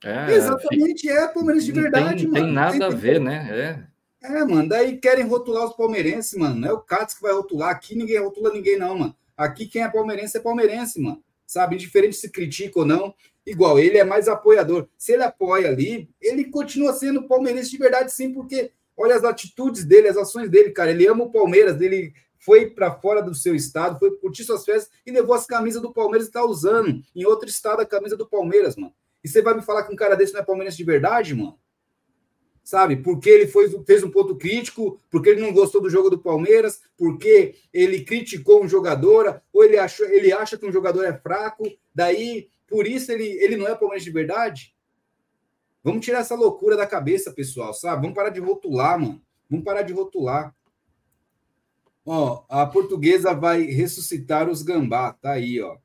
é 0.04 0.34
Exatamente, 0.34 1.10
é 1.10 1.28
Palmeirense 1.28 1.66
de 1.66 1.72
verdade, 1.72 2.24
tem, 2.24 2.28
mano. 2.28 2.46
Tem 2.46 2.54
nada 2.54 2.72
tem, 2.72 2.84
a 2.84 2.90
ver, 2.90 3.20
né? 3.20 3.88
É. 4.22 4.38
é, 4.40 4.46
mano. 4.46 4.70
Daí 4.70 4.98
querem 4.98 5.26
rotular 5.26 5.66
os 5.66 5.76
palmeirenses, 5.76 6.38
mano. 6.38 6.56
Não 6.56 6.70
é 6.70 6.74
o 6.74 6.82
Cats 6.82 7.16
que 7.16 7.22
vai 7.22 7.34
rotular. 7.34 7.72
Aqui 7.72 7.96
ninguém 7.96 8.20
rotula 8.20 8.54
ninguém, 8.54 8.78
não, 8.78 8.98
mano. 8.98 9.16
Aqui 9.36 9.66
quem 9.66 9.82
é 9.82 9.90
palmeirense 9.90 10.38
é 10.38 10.42
palmeirense, 10.42 11.00
mano. 11.00 11.24
Sabe? 11.48 11.76
Indiferente 11.76 12.16
se 12.16 12.30
critica 12.30 12.80
ou 12.80 12.86
não. 12.86 13.14
Igual, 13.46 13.80
ele 13.80 13.98
é 13.98 14.04
mais 14.04 14.28
apoiador. 14.28 14.88
Se 14.98 15.14
ele 15.14 15.24
apoia 15.24 15.68
ali, 15.68 16.10
ele 16.22 16.46
continua 16.46 16.94
sendo 16.94 17.28
palmeirense 17.28 17.72
de 17.72 17.78
verdade, 17.78 18.12
sim, 18.12 18.32
porque 18.32 18.72
olha 19.02 19.16
as 19.16 19.24
atitudes 19.24 19.84
dele, 19.86 20.08
as 20.08 20.18
ações 20.18 20.50
dele, 20.50 20.72
cara. 20.72 20.92
Ele 20.92 21.08
ama 21.08 21.26
o 21.26 21.32
Palmeiras, 21.32 21.82
ele 21.82 22.14
foi 22.40 22.70
para 22.70 22.92
fora 22.92 23.22
do 23.22 23.36
seu 23.36 23.56
estado, 23.56 24.00
foi 24.00 24.12
curtir 24.18 24.44
suas 24.44 24.66
festas 24.66 24.92
e 25.06 25.12
levou 25.12 25.36
as 25.36 25.46
camisas 25.46 25.82
do 25.82 25.94
Palmeiras 25.94 26.28
e 26.28 26.30
está 26.30 26.44
usando 26.44 27.02
em 27.16 27.26
outro 27.26 27.48
estado 27.48 27.82
a 27.82 27.86
camisa 27.86 28.18
do 28.18 28.28
Palmeiras, 28.28 28.76
mano. 28.76 28.94
E 29.24 29.28
você 29.28 29.42
vai 29.42 29.54
me 29.54 29.62
falar 29.62 29.84
que 29.84 29.94
um 29.94 29.96
cara 29.96 30.16
desse 30.16 30.34
não 30.34 30.40
é 30.40 30.44
palmeirense 30.44 30.78
de 30.78 30.84
verdade, 30.84 31.36
mano? 31.36 31.60
sabe? 32.64 32.96
Porque 32.96 33.30
ele 33.30 33.48
foi, 33.48 33.70
fez 33.86 34.04
um 34.04 34.12
ponto 34.12 34.36
crítico, 34.36 35.00
porque 35.10 35.30
ele 35.30 35.42
não 35.42 35.54
gostou 35.54 35.82
do 35.82 35.90
jogo 35.90 36.10
do 36.10 36.20
Palmeiras, 36.20 36.82
porque 36.98 37.56
ele 37.74 38.04
criticou 38.04 38.64
um 38.64 38.68
jogador, 38.68 39.42
ou 39.52 39.64
ele, 39.64 39.78
achou, 39.78 40.06
ele 40.08 40.32
acha 40.32 40.58
que 40.58 40.66
um 40.66 40.72
jogador 40.72 41.04
é 41.04 41.14
fraco, 41.14 41.66
daí 41.94 42.48
por 42.68 42.88
isso 42.88 43.12
ele, 43.12 43.26
ele 43.26 43.58
não 43.58 43.68
é 43.68 43.76
Palmeiras 43.76 44.04
de 44.04 44.12
verdade? 44.12 44.74
Vamos 45.84 46.06
tirar 46.06 46.20
essa 46.20 46.36
loucura 46.36 46.78
da 46.78 46.86
cabeça, 46.86 47.32
pessoal, 47.32 47.74
sabe? 47.74 48.02
Vamos 48.02 48.16
parar 48.16 48.30
de 48.30 48.40
rotular, 48.40 49.00
mano. 49.00 49.22
Vamos 49.50 49.66
parar 49.66 49.82
de 49.82 49.94
rotular. 49.94 50.56
Ó, 52.06 52.44
a 52.50 52.66
portuguesa 52.66 53.34
vai 53.34 53.64
ressuscitar 53.64 54.50
os 54.50 54.62
gambá, 54.64 55.14
tá 55.14 55.32
aí, 55.32 55.62
ó. 55.62 55.78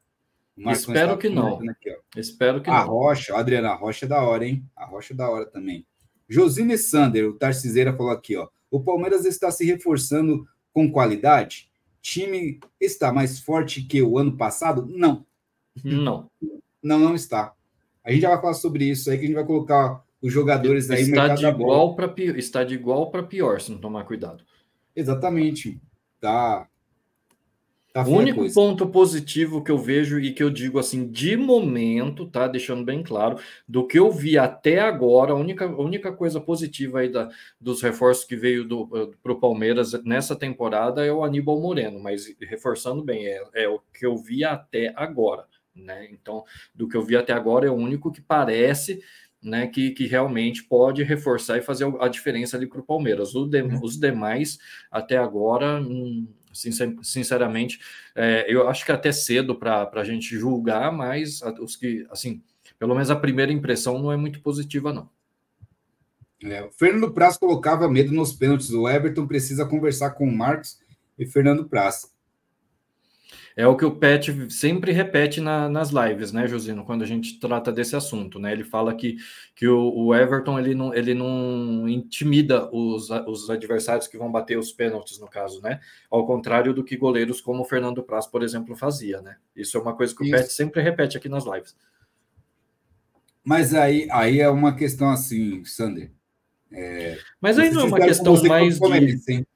Espero 0.56 1.18
que 1.18 1.28
não. 1.28 1.60
Aqui, 1.68 1.94
Espero 2.16 2.62
que 2.62 2.70
a 2.70 2.80
não. 2.80 2.88
Rocha, 2.88 3.36
Adriana, 3.36 3.70
a 3.70 3.74
Rocha 3.74 4.06
é 4.06 4.08
da 4.08 4.22
hora, 4.22 4.46
hein? 4.46 4.64
A 4.74 4.86
Rocha 4.86 5.12
é 5.12 5.16
da 5.16 5.28
hora 5.28 5.44
também. 5.44 5.86
Josine 6.28 6.78
Sander, 6.78 7.28
o 7.28 7.34
Tarciseira 7.34 7.94
falou 7.94 8.12
aqui, 8.12 8.36
ó. 8.36 8.48
O 8.70 8.82
Palmeiras 8.82 9.24
está 9.24 9.50
se 9.50 9.64
reforçando 9.64 10.46
com 10.72 10.90
qualidade? 10.90 11.70
Time 12.00 12.58
está 12.80 13.12
mais 13.12 13.38
forte 13.38 13.82
que 13.82 14.00
o 14.00 14.18
ano 14.18 14.36
passado? 14.36 14.86
Não. 14.88 15.26
Não. 15.84 16.30
Não, 16.82 16.98
não 16.98 17.14
está. 17.14 17.54
A 18.06 18.12
gente 18.12 18.22
já 18.22 18.30
vai 18.30 18.40
falar 18.40 18.54
sobre 18.54 18.84
isso 18.84 19.10
aí, 19.10 19.18
que 19.18 19.24
a 19.24 19.26
gente 19.26 19.34
vai 19.34 19.44
colocar 19.44 20.02
os 20.22 20.32
jogadores 20.32 20.88
aí 20.90 21.02
está 21.02 21.28
de 21.34 21.44
igual 21.44 21.94
para 21.94 22.08
pior, 22.08 22.38
está 22.38 22.64
de 22.64 22.74
igual 22.74 23.10
para 23.10 23.22
pior 23.22 23.60
se 23.60 23.72
não 23.72 23.78
tomar 23.78 24.04
cuidado. 24.04 24.44
Exatamente. 24.94 25.80
Tá 26.20 26.68
Tá 27.96 28.02
o 28.06 28.10
único 28.10 28.40
coisa. 28.40 28.54
ponto 28.54 28.86
positivo 28.88 29.64
que 29.64 29.70
eu 29.70 29.78
vejo 29.78 30.20
e 30.20 30.30
que 30.30 30.42
eu 30.42 30.50
digo 30.50 30.78
assim, 30.78 31.10
de 31.10 31.34
momento, 31.34 32.26
tá? 32.26 32.46
Deixando 32.46 32.84
bem 32.84 33.02
claro, 33.02 33.38
do 33.66 33.86
que 33.86 33.98
eu 33.98 34.12
vi 34.12 34.36
até 34.36 34.80
agora, 34.80 35.32
a 35.32 35.34
única, 35.34 35.64
a 35.64 35.80
única 35.80 36.12
coisa 36.12 36.38
positiva 36.38 37.00
aí 37.00 37.08
da, 37.08 37.30
dos 37.58 37.80
reforços 37.80 38.26
que 38.26 38.36
veio 38.36 38.68
para 39.22 39.32
o 39.32 39.40
Palmeiras 39.40 39.94
nessa 40.04 40.36
temporada 40.36 41.06
é 41.06 41.10
o 41.10 41.24
Aníbal 41.24 41.58
Moreno, 41.58 41.98
mas 41.98 42.26
reforçando 42.38 43.02
bem, 43.02 43.26
é, 43.26 43.42
é 43.54 43.66
o 43.66 43.80
que 43.98 44.04
eu 44.04 44.14
vi 44.14 44.44
até 44.44 44.92
agora, 44.94 45.46
né? 45.76 46.08
Então, 46.10 46.44
do 46.74 46.88
que 46.88 46.96
eu 46.96 47.02
vi 47.02 47.16
até 47.16 47.32
agora 47.32 47.66
é 47.66 47.70
o 47.70 47.74
único 47.74 48.10
que 48.10 48.20
parece 48.20 49.00
né, 49.42 49.66
que, 49.66 49.90
que 49.90 50.06
realmente 50.06 50.64
pode 50.64 51.02
reforçar 51.02 51.58
e 51.58 51.62
fazer 51.62 51.86
a 52.00 52.08
diferença 52.08 52.56
ali 52.56 52.66
para 52.66 52.80
o 52.80 52.84
Palmeiras. 52.84 53.30
De, 53.30 53.62
uhum. 53.62 53.80
Os 53.82 53.98
demais, 53.98 54.58
até 54.90 55.16
agora, 55.16 55.80
hum, 55.80 56.26
sinceramente, 56.52 57.78
é, 58.14 58.44
eu 58.48 58.68
acho 58.68 58.84
que 58.84 58.90
é 58.90 58.94
até 58.94 59.12
cedo 59.12 59.54
para 59.54 59.88
a 59.92 60.04
gente 60.04 60.36
julgar, 60.36 60.90
mas 60.90 61.42
os 61.60 61.76
que, 61.76 62.06
assim, 62.10 62.42
pelo 62.78 62.94
menos 62.94 63.10
a 63.10 63.16
primeira 63.16 63.52
impressão 63.52 63.98
não 63.98 64.10
é 64.10 64.16
muito 64.16 64.40
positiva, 64.40 64.92
não. 64.92 65.08
É, 66.42 66.62
o 66.64 66.70
Fernando 66.70 67.12
Praz 67.12 67.36
colocava 67.36 67.88
medo 67.88 68.12
nos 68.12 68.32
pênaltis. 68.32 68.70
O 68.70 68.88
Everton 68.88 69.26
precisa 69.26 69.64
conversar 69.64 70.10
com 70.10 70.28
o 70.28 70.36
Marcos 70.36 70.78
e 71.18 71.24
Fernando 71.24 71.66
Praz. 71.68 72.10
É 73.56 73.66
o 73.66 73.74
que 73.74 73.86
o 73.86 73.96
Pet 73.96 74.52
sempre 74.52 74.92
repete 74.92 75.40
na, 75.40 75.66
nas 75.66 75.88
lives, 75.88 76.30
né, 76.30 76.46
Josino, 76.46 76.84
quando 76.84 77.02
a 77.02 77.06
gente 77.06 77.40
trata 77.40 77.72
desse 77.72 77.96
assunto, 77.96 78.38
né? 78.38 78.52
Ele 78.52 78.62
fala 78.62 78.94
que, 78.94 79.16
que 79.54 79.66
o, 79.66 79.94
o 79.96 80.14
Everton 80.14 80.58
ele 80.58 80.74
não, 80.74 80.92
ele 80.92 81.14
não 81.14 81.88
intimida 81.88 82.68
os, 82.70 83.08
os 83.26 83.48
adversários 83.48 84.06
que 84.06 84.18
vão 84.18 84.30
bater 84.30 84.58
os 84.58 84.72
pênaltis, 84.72 85.18
no 85.18 85.26
caso, 85.26 85.62
né? 85.62 85.80
Ao 86.10 86.26
contrário 86.26 86.74
do 86.74 86.84
que 86.84 86.98
goleiros 86.98 87.40
como 87.40 87.62
o 87.62 87.64
Fernando 87.64 88.02
Praz, 88.02 88.26
por 88.26 88.42
exemplo, 88.42 88.76
fazia, 88.76 89.22
né? 89.22 89.36
Isso 89.56 89.78
é 89.78 89.80
uma 89.80 89.96
coisa 89.96 90.14
que 90.14 90.22
o 90.22 90.26
Isso. 90.26 90.34
Pet 90.34 90.52
sempre 90.52 90.82
repete 90.82 91.16
aqui 91.16 91.28
nas 91.28 91.46
lives. 91.46 91.74
Mas 93.42 93.72
aí, 93.72 94.06
aí 94.10 94.38
é 94.38 94.50
uma 94.50 94.74
questão 94.74 95.08
assim, 95.08 95.64
Sander. 95.64 96.10
É, 96.70 97.16
Mas 97.40 97.58
aí 97.58 97.70
não 97.70 97.82
é 97.82 97.84
uma 97.84 98.00
questão 98.00 98.34
mais 98.42 98.78
de... 98.78 99.46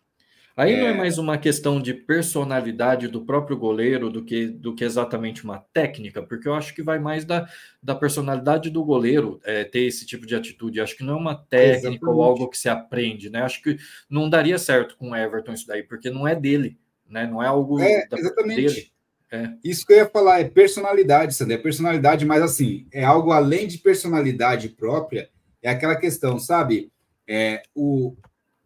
Aí 0.60 0.74
é... 0.74 0.80
não 0.80 0.86
é 0.88 0.92
mais 0.92 1.16
uma 1.16 1.38
questão 1.38 1.80
de 1.80 1.94
personalidade 1.94 3.08
do 3.08 3.24
próprio 3.24 3.56
goleiro 3.56 4.10
do 4.10 4.22
que, 4.22 4.46
do 4.46 4.74
que 4.74 4.84
exatamente 4.84 5.42
uma 5.42 5.64
técnica, 5.72 6.22
porque 6.22 6.46
eu 6.46 6.52
acho 6.52 6.74
que 6.74 6.82
vai 6.82 6.98
mais 6.98 7.24
da, 7.24 7.48
da 7.82 7.94
personalidade 7.94 8.68
do 8.68 8.84
goleiro 8.84 9.40
é, 9.42 9.64
ter 9.64 9.84
esse 9.84 10.04
tipo 10.04 10.26
de 10.26 10.34
atitude. 10.34 10.78
Acho 10.78 10.94
que 10.94 11.02
não 11.02 11.14
é 11.14 11.16
uma 11.16 11.34
técnica 11.34 11.88
exatamente. 11.88 12.04
ou 12.04 12.22
algo 12.22 12.50
que 12.50 12.58
se 12.58 12.68
aprende, 12.68 13.30
né? 13.30 13.40
Acho 13.40 13.62
que 13.62 13.78
não 14.10 14.28
daria 14.28 14.58
certo 14.58 14.98
com 14.98 15.12
o 15.12 15.16
Everton 15.16 15.54
isso 15.54 15.66
daí, 15.66 15.82
porque 15.82 16.10
não 16.10 16.28
é 16.28 16.34
dele, 16.34 16.76
né? 17.08 17.26
Não 17.26 17.42
é 17.42 17.46
algo 17.46 17.80
é, 17.80 18.06
exatamente. 18.12 18.60
dele. 18.60 18.92
É. 19.32 19.50
Isso 19.64 19.86
que 19.86 19.94
eu 19.94 19.96
ia 19.96 20.10
falar 20.10 20.40
é 20.40 20.44
personalidade, 20.44 21.34
Sandra, 21.34 21.54
é 21.54 21.58
personalidade, 21.58 22.26
mas 22.26 22.42
assim, 22.42 22.86
é 22.92 23.02
algo 23.02 23.32
além 23.32 23.66
de 23.66 23.78
personalidade 23.78 24.68
própria, 24.68 25.30
é 25.62 25.70
aquela 25.70 25.96
questão, 25.96 26.38
sabe? 26.38 26.92
É, 27.26 27.62
o, 27.74 28.14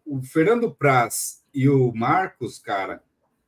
o 0.04 0.20
Fernando 0.24 0.74
Praz 0.74 1.43
e 1.54 1.68
o 1.68 1.92
Marcos, 1.94 2.58
cara, 2.58 3.02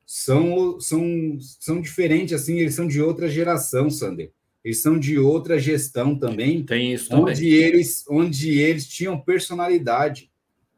são, 0.05 0.79
são, 0.79 1.37
são 1.39 1.81
diferentes, 1.81 2.33
assim, 2.33 2.59
eles 2.59 2.75
são 2.75 2.87
de 2.87 3.01
outra 3.01 3.27
geração, 3.27 3.89
Sander. 3.89 4.31
Eles 4.63 4.81
são 4.81 4.97
de 4.97 5.19
outra 5.19 5.59
gestão 5.59 6.17
também. 6.17 6.63
Tem 6.63 6.93
isso 6.93 7.09
também. 7.09 7.25
Onde 7.25 7.53
eles, 7.53 8.05
onde 8.09 8.59
eles 8.59 8.87
tinham 8.87 9.19
personalidade. 9.19 10.31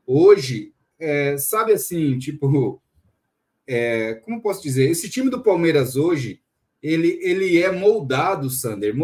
Hoje, 0.05 0.73
é, 0.99 1.37
sabe 1.37 1.73
assim, 1.73 2.17
tipo, 2.17 2.81
é, 3.67 4.15
como 4.15 4.41
posso 4.41 4.61
dizer? 4.61 4.89
Esse 4.89 5.09
time 5.09 5.29
do 5.29 5.43
Palmeiras 5.43 5.95
hoje, 5.95 6.41
ele, 6.81 7.19
ele 7.21 7.61
é 7.61 7.71
moldado, 7.71 8.49
Sander, 8.49 8.95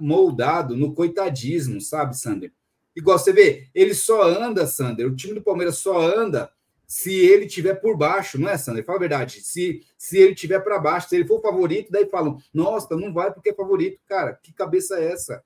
moldado 0.00 0.76
no 0.76 0.94
coitadismo, 0.94 1.80
sabe, 1.80 2.16
Sander? 2.16 2.52
Igual 2.96 3.18
você 3.18 3.32
vê, 3.32 3.68
ele 3.74 3.92
só 3.92 4.22
anda, 4.22 4.66
Sander, 4.66 5.06
o 5.06 5.16
time 5.16 5.34
do 5.34 5.42
Palmeiras 5.42 5.78
só 5.78 6.00
anda 6.00 6.50
se 6.86 7.14
ele 7.14 7.46
tiver 7.46 7.74
por 7.74 7.96
baixo, 7.96 8.38
não 8.38 8.48
é, 8.48 8.56
Sandra? 8.56 8.84
Fala 8.84 8.98
a 8.98 9.00
verdade. 9.00 9.40
Se, 9.42 9.80
se 9.96 10.18
ele 10.18 10.34
tiver 10.34 10.60
para 10.60 10.78
baixo, 10.78 11.08
se 11.08 11.16
ele 11.16 11.26
for 11.26 11.40
favorito, 11.40 11.90
daí 11.90 12.06
falam, 12.06 12.38
nossa, 12.52 12.94
não 12.96 13.12
vai 13.12 13.32
porque 13.32 13.50
é 13.50 13.54
favorito. 13.54 14.00
Cara, 14.06 14.38
que 14.42 14.52
cabeça 14.52 14.98
é 14.98 15.12
essa? 15.12 15.42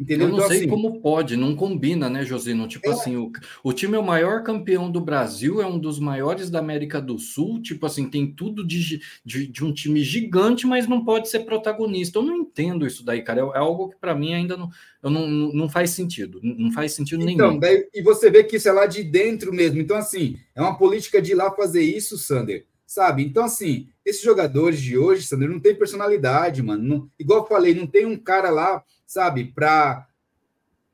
Entendeu? 0.00 0.28
Eu 0.28 0.30
não 0.30 0.38
então, 0.38 0.48
sei 0.48 0.60
assim, 0.60 0.68
como 0.68 0.98
pode, 1.02 1.36
não 1.36 1.54
combina, 1.54 2.08
né, 2.08 2.24
Josino? 2.24 2.66
Tipo 2.66 2.88
é... 2.88 2.92
assim, 2.92 3.16
o, 3.16 3.30
o 3.62 3.70
time 3.70 3.96
é 3.96 3.98
o 3.98 4.04
maior 4.04 4.42
campeão 4.42 4.90
do 4.90 4.98
Brasil, 4.98 5.60
é 5.60 5.66
um 5.66 5.78
dos 5.78 5.98
maiores 5.98 6.48
da 6.48 6.58
América 6.58 7.02
do 7.02 7.18
Sul, 7.18 7.60
tipo 7.60 7.84
assim, 7.84 8.08
tem 8.08 8.32
tudo 8.32 8.66
de, 8.66 9.02
de, 9.22 9.46
de 9.46 9.62
um 9.62 9.74
time 9.74 10.02
gigante, 10.02 10.66
mas 10.66 10.88
não 10.88 11.04
pode 11.04 11.28
ser 11.28 11.40
protagonista. 11.40 12.18
Eu 12.18 12.22
não 12.22 12.34
entendo 12.34 12.86
isso 12.86 13.04
daí, 13.04 13.20
cara. 13.20 13.42
É, 13.42 13.58
é 13.58 13.58
algo 13.58 13.90
que 13.90 13.96
para 13.96 14.14
mim 14.14 14.32
ainda 14.32 14.56
não, 14.56 14.70
eu 15.02 15.10
não, 15.10 15.28
não 15.28 15.68
faz 15.68 15.90
sentido. 15.90 16.40
Não 16.42 16.72
faz 16.72 16.92
sentido 16.92 17.28
então, 17.28 17.48
nenhum. 17.48 17.60
Daí, 17.60 17.86
e 17.92 18.00
você 18.00 18.30
vê 18.30 18.42
que 18.42 18.56
isso 18.56 18.70
é 18.70 18.72
lá 18.72 18.86
de 18.86 19.02
dentro 19.02 19.52
mesmo. 19.52 19.82
Então, 19.82 19.98
assim, 19.98 20.38
é 20.54 20.62
uma 20.62 20.78
política 20.78 21.20
de 21.20 21.32
ir 21.32 21.34
lá 21.34 21.50
fazer 21.50 21.82
isso, 21.82 22.16
Sander. 22.16 22.64
Sabe? 22.86 23.22
Então, 23.22 23.44
assim, 23.44 23.86
esses 24.02 24.22
jogadores 24.22 24.80
de 24.80 24.96
hoje, 24.96 25.26
Sander, 25.26 25.50
não 25.50 25.60
tem 25.60 25.74
personalidade, 25.74 26.62
mano. 26.62 26.82
Não, 26.82 27.10
igual 27.18 27.40
eu 27.40 27.46
falei, 27.46 27.74
não 27.74 27.86
tem 27.86 28.06
um 28.06 28.16
cara 28.16 28.48
lá 28.48 28.82
sabe, 29.10 29.46
para 29.52 30.06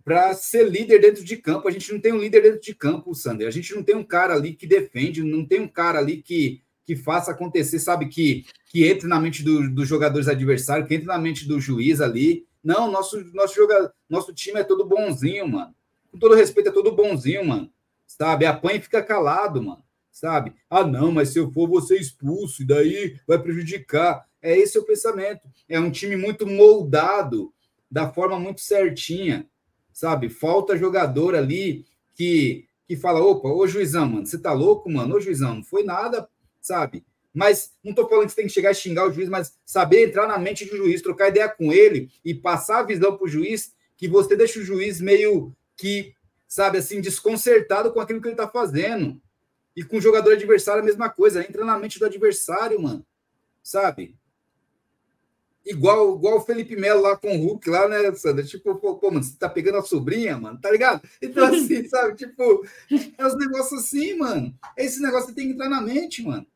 para 0.03 0.33
ser 0.35 0.71
líder 0.71 1.01
dentro 1.01 1.25
de 1.25 1.37
campo. 1.37 1.67
A 1.67 1.71
gente 1.71 1.93
não 1.93 2.01
tem 2.01 2.13
um 2.13 2.21
líder 2.21 2.41
dentro 2.41 2.61
de 2.61 2.73
campo, 2.73 3.13
Sander. 3.13 3.49
A 3.49 3.51
gente 3.51 3.75
não 3.75 3.83
tem 3.83 3.97
um 3.97 4.05
cara 4.05 4.35
ali 4.35 4.55
que 4.55 4.65
defende, 4.65 5.21
não 5.21 5.45
tem 5.45 5.61
um 5.61 5.67
cara 5.67 5.99
ali 5.99 6.23
que, 6.23 6.63
que 6.85 6.95
faça 6.95 7.33
acontecer, 7.33 7.81
sabe, 7.81 8.07
que, 8.07 8.47
que 8.67 8.87
entre 8.87 9.09
na 9.09 9.19
mente 9.19 9.43
do, 9.43 9.69
dos 9.69 9.89
jogadores 9.89 10.29
adversários, 10.29 10.87
que 10.87 10.95
entre 10.95 11.09
na 11.09 11.19
mente 11.19 11.47
do 11.47 11.61
juiz 11.61 12.01
ali. 12.01 12.47
Não, 12.63 12.89
nosso, 12.89 13.21
nosso, 13.35 13.57
joga, 13.57 13.93
nosso 14.09 14.33
time 14.33 14.61
é 14.61 14.65
todo 14.65 14.87
bonzinho, 14.87 15.49
mano. 15.49 15.75
Com 16.13 16.19
todo 16.19 16.37
respeito, 16.37 16.69
é 16.69 16.73
todo 16.73 16.95
bonzinho, 16.95 17.45
mano. 17.45 17.69
Sabe? 18.07 18.47
Apanha 18.47 18.77
e 18.77 18.83
fica 18.83 19.03
calado, 19.03 19.61
mano. 19.61 19.83
Sabe? 20.13 20.55
Ah, 20.71 20.85
não, 20.85 21.11
mas 21.11 21.31
se 21.31 21.41
eu 21.41 21.51
for, 21.51 21.83
ser 21.83 22.01
expulso, 22.01 22.63
e 22.63 22.67
daí 22.67 23.19
vai 23.27 23.43
prejudicar. 23.43 24.25
É 24.41 24.57
esse 24.57 24.79
o 24.79 24.87
pensamento. 24.87 25.49
É 25.69 25.81
um 25.81 25.91
time 25.91 26.15
muito 26.17 26.47
moldado 26.47 27.53
da 27.97 28.13
forma 28.13 28.39
muito 28.39 28.61
certinha, 28.61 29.49
sabe? 29.91 30.29
Falta 30.29 30.77
jogador 30.77 31.35
ali 31.35 31.87
que, 32.15 32.69
que 32.87 32.95
fala: 32.95 33.23
opa, 33.23 33.49
ô 33.49 33.67
juizão, 33.67 34.07
mano, 34.07 34.27
você 34.27 34.37
tá 34.37 34.53
louco, 34.53 34.91
mano? 34.91 35.17
Ô 35.17 35.21
juizão, 35.21 35.55
não 35.55 35.65
foi 35.65 35.83
nada, 35.83 36.29
sabe? 36.61 37.07
Mas 37.33 37.73
não 37.83 37.95
tô 37.95 38.07
falando 38.07 38.27
que 38.27 38.33
você 38.33 38.37
tem 38.37 38.47
que 38.49 38.53
chegar 38.53 38.69
a 38.69 38.75
xingar 38.75 39.09
o 39.09 39.13
juiz, 39.13 39.31
mas 39.31 39.57
saber 39.65 40.09
entrar 40.09 40.27
na 40.27 40.39
mente 40.39 40.67
do 40.67 40.77
juiz, 40.77 41.01
trocar 41.01 41.29
ideia 41.29 41.49
com 41.49 41.73
ele 41.73 42.11
e 42.23 42.35
passar 42.35 42.81
a 42.81 42.83
visão 42.83 43.17
pro 43.17 43.27
juiz 43.27 43.73
que 43.97 44.07
você 44.07 44.37
deixa 44.37 44.61
o 44.61 44.63
juiz 44.63 45.01
meio 45.01 45.57
que, 45.75 46.15
sabe, 46.47 46.77
assim, 46.77 47.01
desconcertado 47.01 47.95
com 47.95 48.01
aquilo 48.01 48.21
que 48.21 48.29
ele 48.29 48.37
tá 48.37 48.47
fazendo. 48.47 49.19
E 49.75 49.83
com 49.83 49.97
o 49.97 50.03
jogador 50.03 50.35
adversário 50.35 50.83
a 50.83 50.85
mesma 50.85 51.09
coisa, 51.09 51.41
entra 51.41 51.65
na 51.65 51.79
mente 51.79 51.99
do 51.99 52.05
adversário, 52.05 52.79
mano. 52.79 53.07
Sabe? 53.63 54.15
Igual, 55.67 56.17
igual 56.17 56.39
o 56.39 56.41
Felipe 56.41 56.77
Melo 56.77 57.03
lá 57.03 57.17
com 57.17 57.37
o 57.37 57.47
Hulk, 57.47 57.69
lá, 57.69 57.89
né, 57.89 58.15
Sandra? 58.15 58.45
Tipo, 58.45 58.77
pô, 58.77 58.97
pô, 58.97 59.11
mano, 59.11 59.23
você 59.23 59.37
tá 59.37 59.49
pegando 59.49 59.79
a 59.79 59.83
sobrinha, 59.83 60.39
mano, 60.39 60.59
tá 60.61 60.71
ligado? 60.71 61.07
Então, 61.21 61.45
assim, 61.53 61.87
sabe? 61.89 62.15
Tipo, 62.15 62.67
é 63.19 63.27
os 63.27 63.37
negócios 63.37 63.81
assim, 63.85 64.15
mano. 64.17 64.55
Esse 64.77 65.03
negócio 65.03 65.35
tem 65.35 65.49
que 65.49 65.55
entrar 65.55 65.69
na 65.69 65.81
mente, 65.81 66.23
mano. 66.23 66.47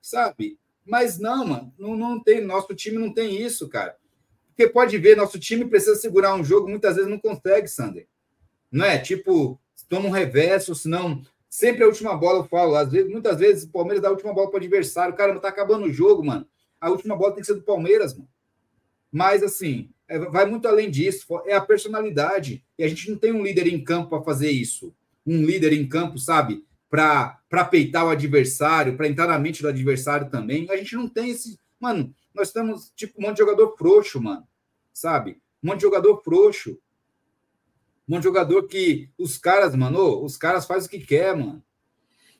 Sabe? 0.00 0.58
Mas 0.86 1.18
não, 1.18 1.46
mano, 1.46 1.74
não, 1.78 1.96
não 1.96 2.22
tem. 2.22 2.40
Nosso 2.40 2.74
time 2.74 2.98
não 2.98 3.12
tem 3.12 3.40
isso, 3.40 3.68
cara. 3.68 3.96
Porque 4.48 4.68
pode 4.68 4.96
ver, 4.98 5.16
nosso 5.16 5.38
time 5.38 5.64
precisa 5.64 5.96
segurar 5.96 6.34
um 6.34 6.44
jogo, 6.44 6.68
muitas 6.68 6.94
vezes 6.94 7.10
não 7.10 7.18
consegue, 7.18 7.66
Sander. 7.66 8.06
Não 8.70 8.84
é? 8.84 8.98
Tipo, 8.98 9.60
toma 9.88 10.08
um 10.08 10.12
reverso, 10.12 10.74
senão 10.74 11.22
sempre 11.48 11.82
a 11.84 11.86
última 11.86 12.16
bola 12.16 12.40
eu 12.40 12.44
falo, 12.44 12.74
às 12.74 12.90
vezes, 12.90 13.10
muitas 13.10 13.38
vezes 13.38 13.64
o 13.64 13.70
Palmeiras 13.70 14.02
dá 14.02 14.08
a 14.08 14.12
última 14.12 14.32
bola 14.32 14.48
para 14.48 14.58
o 14.58 14.60
adversário, 14.60 15.14
cara, 15.14 15.32
não 15.32 15.40
tá 15.40 15.48
acabando 15.48 15.86
o 15.86 15.92
jogo, 15.92 16.24
mano. 16.24 16.46
A 16.80 16.90
última 16.90 17.16
bola 17.16 17.32
tem 17.32 17.40
que 17.40 17.46
ser 17.46 17.54
do 17.54 17.62
Palmeiras, 17.62 18.14
mano. 18.14 18.28
Mas 19.14 19.44
assim, 19.44 19.90
é, 20.08 20.18
vai 20.18 20.44
muito 20.44 20.66
além 20.66 20.90
disso, 20.90 21.24
é 21.46 21.54
a 21.54 21.60
personalidade. 21.60 22.64
E 22.76 22.82
a 22.82 22.88
gente 22.88 23.08
não 23.08 23.16
tem 23.16 23.30
um 23.30 23.44
líder 23.44 23.68
em 23.68 23.82
campo 23.82 24.10
para 24.10 24.24
fazer 24.24 24.50
isso. 24.50 24.92
Um 25.24 25.46
líder 25.46 25.72
em 25.72 25.88
campo, 25.88 26.18
sabe? 26.18 26.66
Para 26.90 27.64
peitar 27.70 28.04
o 28.04 28.08
adversário, 28.08 28.96
para 28.96 29.06
entrar 29.06 29.28
na 29.28 29.38
mente 29.38 29.62
do 29.62 29.68
adversário 29.68 30.28
também. 30.30 30.68
A 30.68 30.76
gente 30.76 30.96
não 30.96 31.08
tem 31.08 31.30
esse. 31.30 31.56
Mano, 31.78 32.12
nós 32.34 32.48
estamos 32.48 32.92
tipo 32.96 33.20
um 33.20 33.22
monte 33.22 33.36
de 33.36 33.44
jogador 33.44 33.76
frouxo, 33.78 34.20
mano. 34.20 34.44
Sabe? 34.92 35.40
Um 35.62 35.68
monte 35.68 35.76
de 35.76 35.82
jogador 35.82 36.20
frouxo. 36.20 36.72
Um 38.08 38.14
monte 38.14 38.22
de 38.22 38.28
jogador 38.28 38.66
que 38.66 39.10
os 39.16 39.38
caras, 39.38 39.76
mano, 39.76 40.24
os 40.24 40.36
caras 40.36 40.66
fazem 40.66 40.88
o 40.88 40.90
que 40.90 41.06
quer, 41.06 41.36
mano. 41.36 41.62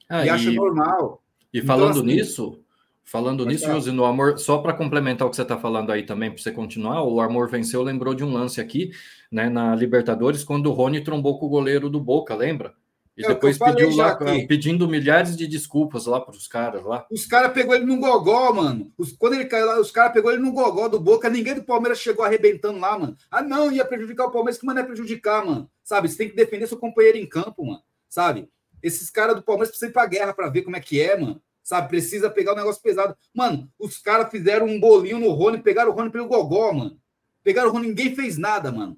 Ah, 0.08 0.24
e, 0.24 0.26
e 0.26 0.28
acha 0.28 0.50
normal. 0.50 1.22
E 1.52 1.62
falando 1.62 1.90
então, 1.90 2.02
assim, 2.02 2.16
nisso, 2.16 2.63
Falando 3.04 3.44
nisso, 3.44 3.66
Josi, 3.66 3.92
no 3.92 4.06
Amor, 4.06 4.38
só 4.38 4.58
para 4.58 4.72
complementar 4.72 5.26
o 5.26 5.30
que 5.30 5.36
você 5.36 5.42
está 5.42 5.58
falando 5.58 5.92
aí 5.92 6.04
também, 6.04 6.30
para 6.30 6.42
você 6.42 6.50
continuar, 6.50 7.02
o 7.04 7.20
Amor 7.20 7.50
venceu, 7.50 7.82
lembrou 7.82 8.14
de 8.14 8.24
um 8.24 8.32
lance 8.32 8.62
aqui, 8.62 8.92
né, 9.30 9.50
na 9.50 9.74
Libertadores, 9.76 10.42
quando 10.42 10.66
o 10.66 10.72
Rony 10.72 11.04
trombou 11.04 11.38
com 11.38 11.44
o 11.44 11.50
goleiro 11.50 11.90
do 11.90 12.00
Boca, 12.00 12.34
lembra? 12.34 12.72
E 13.16 13.24
é, 13.24 13.28
depois 13.28 13.58
pediu 13.58 13.94
lá, 13.94 14.12
aqui. 14.12 14.46
pedindo 14.46 14.88
milhares 14.88 15.36
de 15.36 15.46
desculpas 15.46 16.06
lá 16.06 16.18
para 16.18 16.34
os 16.34 16.48
caras 16.48 16.82
lá. 16.82 17.06
Os 17.12 17.26
caras 17.26 17.52
pegou 17.52 17.74
ele 17.74 17.84
no 17.84 17.98
gogó, 17.98 18.52
mano. 18.52 18.90
Os, 18.98 19.12
quando 19.12 19.34
ele 19.34 19.44
caiu 19.44 19.66
lá, 19.66 19.78
os 19.78 19.92
caras 19.92 20.12
pegou 20.12 20.32
ele 20.32 20.42
no 20.42 20.52
gogó 20.52 20.88
do 20.88 20.98
Boca, 20.98 21.30
ninguém 21.30 21.54
do 21.54 21.62
Palmeiras 21.62 22.00
chegou 22.00 22.24
arrebentando 22.24 22.80
lá, 22.80 22.98
mano. 22.98 23.16
Ah, 23.30 23.42
não, 23.42 23.70
ia 23.70 23.84
prejudicar 23.84 24.26
o 24.26 24.32
Palmeiras, 24.32 24.58
que 24.58 24.66
mano 24.66 24.80
é 24.80 24.82
prejudicar, 24.82 25.44
mano. 25.44 25.70
Sabe? 25.84 26.08
Você 26.08 26.16
tem 26.16 26.28
que 26.28 26.34
defender 26.34 26.66
seu 26.66 26.78
companheiro 26.78 27.18
em 27.18 27.26
campo, 27.26 27.64
mano. 27.64 27.82
Sabe? 28.08 28.48
Esses 28.82 29.10
caras 29.10 29.36
do 29.36 29.42
Palmeiras 29.42 29.68
precisam 29.68 29.90
ir 29.90 29.92
pra 29.92 30.06
guerra 30.06 30.34
para 30.34 30.48
ver 30.48 30.62
como 30.62 30.76
é 30.76 30.80
que 30.80 31.00
é, 31.00 31.16
mano 31.16 31.40
sabe? 31.64 31.88
Precisa 31.88 32.30
pegar 32.30 32.52
o 32.52 32.54
um 32.54 32.58
negócio 32.58 32.82
pesado. 32.82 33.16
Mano, 33.34 33.68
os 33.78 33.98
caras 33.98 34.30
fizeram 34.30 34.66
um 34.66 34.78
bolinho 34.78 35.18
no 35.18 35.30
Rony, 35.30 35.62
pegaram 35.62 35.90
o 35.90 35.94
Rony 35.94 36.10
pelo 36.10 36.28
gogó, 36.28 36.72
mano. 36.72 37.00
Pegaram 37.42 37.70
o 37.70 37.72
Rony, 37.72 37.88
ninguém 37.88 38.14
fez 38.14 38.36
nada, 38.36 38.70
mano. 38.70 38.96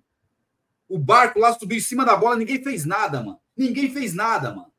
O 0.89 0.99
barco 0.99 1.39
lá 1.39 1.55
subiu 1.55 1.79
em 1.79 1.81
cima 1.81 2.05
da 2.05 2.17
bola, 2.17 2.37
ninguém 2.37 2.63
fez 2.63 2.85
nada, 2.85 3.23
mano. 3.23 3.41
Ninguém 3.57 3.91
fez 3.91 4.13
nada, 4.13 4.53
mano. 4.53 4.73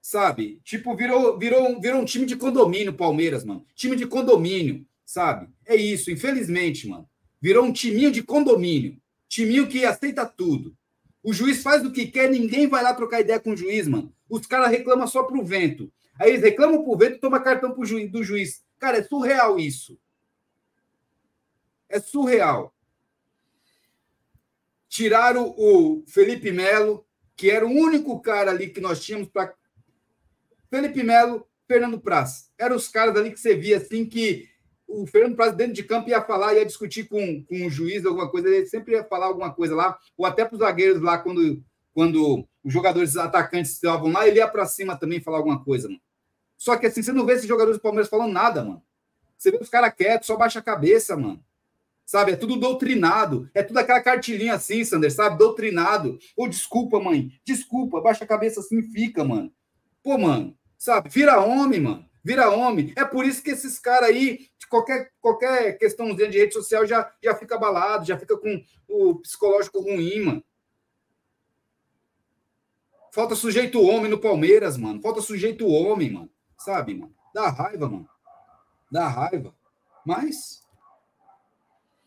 Sabe? 0.00 0.60
Tipo, 0.62 0.94
virou, 0.94 1.36
virou, 1.38 1.80
virou 1.80 2.00
um 2.00 2.04
time 2.04 2.26
de 2.26 2.36
condomínio, 2.36 2.94
Palmeiras, 2.94 3.42
mano. 3.44 3.66
Time 3.74 3.96
de 3.96 4.06
condomínio, 4.06 4.86
sabe? 5.04 5.48
É 5.64 5.74
isso, 5.74 6.10
infelizmente, 6.10 6.86
mano. 6.86 7.08
Virou 7.40 7.64
um 7.64 7.72
timinho 7.72 8.12
de 8.12 8.22
condomínio. 8.22 9.00
Timinho 9.28 9.66
que 9.66 9.84
aceita 9.84 10.24
tudo. 10.24 10.76
O 11.26 11.32
juiz 11.32 11.60
faz 11.60 11.84
o 11.84 11.90
que 11.90 12.06
quer, 12.06 12.30
ninguém 12.30 12.68
vai 12.68 12.84
lá 12.84 12.94
trocar 12.94 13.20
ideia 13.20 13.40
com 13.40 13.50
o 13.50 13.56
juiz, 13.56 13.88
mano. 13.88 14.14
Os 14.30 14.46
caras 14.46 14.70
reclamam 14.70 15.08
só 15.08 15.24
pro 15.24 15.44
vento. 15.44 15.92
Aí 16.20 16.30
eles 16.30 16.40
reclamam 16.40 16.84
pro 16.84 16.96
vento 16.96 17.18
toma 17.18 17.42
cartão 17.42 17.72
pro 17.72 17.84
juiz, 17.84 18.08
do 18.08 18.22
juiz. 18.22 18.64
Cara, 18.78 18.98
é 18.98 19.02
surreal 19.02 19.58
isso. 19.58 19.98
É 21.88 21.98
surreal. 21.98 22.72
Tiraram 24.88 25.52
o 25.58 26.04
Felipe 26.06 26.52
Melo, 26.52 27.04
que 27.34 27.50
era 27.50 27.66
o 27.66 27.72
único 27.72 28.20
cara 28.20 28.52
ali 28.52 28.68
que 28.68 28.80
nós 28.80 29.04
tínhamos 29.04 29.28
para. 29.28 29.52
Felipe 30.70 31.02
Melo, 31.02 31.44
Fernando 31.66 32.00
Praz. 32.00 32.52
Eram 32.56 32.76
os 32.76 32.86
caras 32.86 33.16
ali 33.16 33.32
que 33.32 33.40
você 33.40 33.56
via 33.56 33.78
assim 33.78 34.06
que 34.06 34.48
o 34.88 35.06
Fernando 35.06 35.34
Praz 35.34 35.54
dentro 35.54 35.74
de 35.74 35.82
campo 35.82 36.08
ia 36.08 36.22
falar, 36.22 36.54
ia 36.54 36.64
discutir 36.64 37.08
com, 37.08 37.42
com 37.44 37.66
o 37.66 37.70
juiz 37.70 38.06
alguma 38.06 38.30
coisa, 38.30 38.48
ele 38.48 38.66
sempre 38.66 38.94
ia 38.94 39.04
falar 39.04 39.26
alguma 39.26 39.52
coisa 39.52 39.74
lá, 39.74 39.98
ou 40.16 40.24
até 40.24 40.44
para 40.44 40.54
os 40.54 40.60
zagueiros 40.60 41.02
lá, 41.02 41.18
quando, 41.18 41.62
quando 41.92 42.46
os 42.64 42.72
jogadores 42.72 43.16
atacantes 43.16 43.72
estavam 43.72 44.12
lá, 44.12 44.26
ele 44.26 44.38
ia 44.38 44.48
para 44.48 44.64
cima 44.66 44.96
também 44.96 45.20
falar 45.20 45.38
alguma 45.38 45.62
coisa, 45.62 45.88
mano. 45.88 46.00
Só 46.56 46.76
que 46.76 46.86
assim, 46.86 47.02
você 47.02 47.12
não 47.12 47.26
vê 47.26 47.34
esses 47.34 47.46
jogadores 47.46 47.78
do 47.78 47.82
Palmeiras 47.82 48.08
falando 48.08 48.32
nada, 48.32 48.64
mano. 48.64 48.82
Você 49.36 49.50
vê 49.50 49.58
os 49.60 49.68
caras 49.68 49.92
quietos, 49.94 50.26
só 50.26 50.36
baixa 50.36 50.60
a 50.60 50.62
cabeça, 50.62 51.14
mano. 51.16 51.44
Sabe? 52.06 52.32
É 52.32 52.36
tudo 52.36 52.56
doutrinado. 52.56 53.50
É 53.52 53.62
tudo 53.62 53.78
aquela 53.78 54.00
cartilhinha 54.00 54.54
assim, 54.54 54.82
Sander, 54.82 55.12
sabe? 55.12 55.36
Doutrinado. 55.36 56.18
Ou 56.34 56.48
desculpa, 56.48 56.98
mãe. 56.98 57.30
Desculpa, 57.44 58.00
baixa 58.00 58.24
a 58.24 58.26
cabeça 58.26 58.60
assim 58.60 58.80
fica, 58.80 59.22
mano. 59.22 59.52
Pô, 60.02 60.16
mano. 60.16 60.56
Sabe? 60.78 61.10
Vira 61.10 61.40
homem, 61.40 61.80
mano 61.80 62.06
vira 62.26 62.50
homem. 62.50 62.92
É 62.96 63.04
por 63.04 63.24
isso 63.24 63.40
que 63.40 63.52
esses 63.52 63.78
caras 63.78 64.08
aí, 64.08 64.48
qualquer, 64.68 65.12
qualquer 65.20 65.78
questãozinha 65.78 66.28
de 66.28 66.36
rede 66.36 66.52
social 66.52 66.84
já, 66.84 67.08
já 67.22 67.36
fica 67.36 67.54
abalado, 67.54 68.04
já 68.04 68.18
fica 68.18 68.36
com 68.36 68.64
o 68.88 69.14
psicológico 69.20 69.80
ruim, 69.80 70.24
mano. 70.24 70.44
Falta 73.12 73.36
sujeito 73.36 73.80
homem 73.80 74.10
no 74.10 74.18
Palmeiras, 74.18 74.76
mano. 74.76 75.00
Falta 75.00 75.20
sujeito 75.20 75.68
homem, 75.68 76.10
mano. 76.10 76.28
Sabe, 76.58 76.94
mano? 76.94 77.14
Dá 77.32 77.48
raiva, 77.48 77.88
mano. 77.88 78.08
Dá 78.90 79.06
raiva. 79.06 79.54
Mas. 80.04 80.66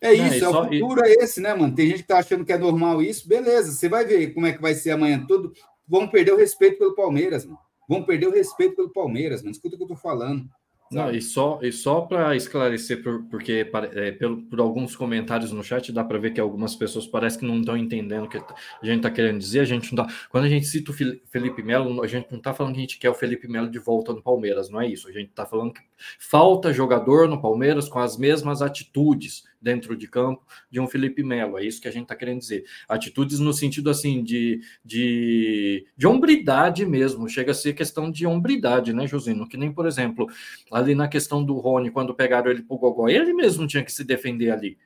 É 0.01 0.13
isso, 0.13 0.43
Não, 0.43 0.65
é, 0.65 0.67
o 0.67 0.69
futuro 0.69 1.05
é 1.05 1.11
esse, 1.13 1.39
né, 1.39 1.53
mano? 1.53 1.73
Tem 1.73 1.87
gente 1.87 2.01
que 2.01 2.07
tá 2.07 2.19
achando 2.19 2.45
que 2.45 2.53
é 2.53 2.57
normal 2.57 3.01
isso. 3.01 3.27
Beleza, 3.27 3.71
você 3.71 3.87
vai 3.87 4.03
ver 4.05 4.33
como 4.33 4.45
é 4.45 4.53
que 4.53 4.61
vai 4.61 4.73
ser 4.73 4.91
amanhã. 4.91 5.25
Tudo. 5.25 5.53
Vamos 5.87 6.11
perder 6.11 6.33
o 6.33 6.37
respeito 6.37 6.77
pelo 6.77 6.93
Palmeiras, 6.93 7.45
mano 7.45 7.68
vão 7.89 8.03
perder 8.03 8.27
o 8.27 8.31
respeito 8.31 8.75
pelo 8.75 8.93
Palmeiras, 8.93 9.41
mano. 9.41 9.51
Escuta 9.51 9.73
o 9.73 9.77
que 9.77 9.83
eu 9.83 9.87
tô 9.87 9.95
falando. 9.95 10.47
Não, 10.91 11.11
e 11.11 11.21
só, 11.21 11.59
e 11.61 11.71
só 11.71 12.01
para 12.01 12.35
esclarecer, 12.35 13.03
por, 13.03 13.23
porque 13.25 13.69
é, 13.93 14.11
pelo, 14.11 14.41
por 14.43 14.59
alguns 14.59 14.95
comentários 14.95 15.51
no 15.51 15.63
chat 15.63 15.91
dá 15.91 16.03
para 16.03 16.17
ver 16.17 16.31
que 16.31 16.41
algumas 16.41 16.75
pessoas 16.75 17.05
parece 17.05 17.37
que 17.37 17.45
não 17.45 17.59
estão 17.59 17.77
entendendo 17.77 18.25
o 18.25 18.29
que 18.29 18.37
a 18.37 18.85
gente 18.85 18.97
está 18.97 19.11
querendo 19.11 19.37
dizer. 19.37 19.59
A 19.59 19.65
gente 19.65 19.93
não 19.93 20.03
tá, 20.03 20.13
quando 20.31 20.45
a 20.45 20.49
gente 20.49 20.65
cita 20.65 20.91
o 20.91 20.93
Felipe 20.93 21.61
Melo, 21.61 22.01
a 22.01 22.07
gente 22.07 22.31
não 22.31 22.39
está 22.39 22.55
falando 22.55 22.73
que 22.73 22.79
a 22.79 22.81
gente 22.81 22.97
quer 22.97 23.09
o 23.09 23.13
Felipe 23.13 23.47
Melo 23.47 23.69
de 23.69 23.77
volta 23.77 24.13
no 24.13 24.21
Palmeiras, 24.21 24.69
não 24.69 24.81
é 24.81 24.87
isso. 24.87 25.07
A 25.07 25.11
gente 25.11 25.29
está 25.29 25.45
falando 25.45 25.73
que 25.73 25.81
falta 26.19 26.73
jogador 26.73 27.27
no 27.27 27.39
Palmeiras 27.39 27.87
com 27.87 27.99
as 27.99 28.17
mesmas 28.17 28.63
atitudes 28.63 29.43
dentro 29.61 29.95
de 29.95 30.07
campo 30.07 30.45
de 30.69 30.79
um 30.79 30.87
Felipe 30.87 31.23
Melo. 31.23 31.57
É 31.57 31.65
isso 31.65 31.81
que 31.81 31.87
a 31.87 31.91
gente 31.91 32.03
está 32.03 32.15
querendo 32.15 32.39
dizer. 32.39 32.65
Atitudes 32.87 33.39
no 33.39 33.53
sentido 33.53 33.89
assim 33.89 34.23
de, 34.23 34.61
de, 34.83 35.85
de 35.95 36.07
hombridade 36.07 36.85
mesmo. 36.85 37.27
Chega 37.29 37.51
a 37.51 37.55
ser 37.55 37.73
questão 37.73 38.09
de 38.09 38.25
hombridade, 38.25 38.93
né, 38.93 39.07
Josino? 39.07 39.47
Que 39.47 39.57
nem, 39.57 39.71
por 39.71 39.85
exemplo, 39.85 40.27
ali 40.71 40.95
na 40.95 41.07
questão 41.07 41.43
do 41.43 41.57
Rony, 41.57 41.91
quando 41.91 42.13
pegaram 42.13 42.49
ele 42.51 42.63
pro 42.63 42.77
Gogó, 42.77 43.07
ele 43.09 43.33
mesmo 43.33 43.67
tinha 43.67 43.83
que 43.83 43.91
se 43.91 44.03
defender 44.03 44.51
ali. 44.51 44.77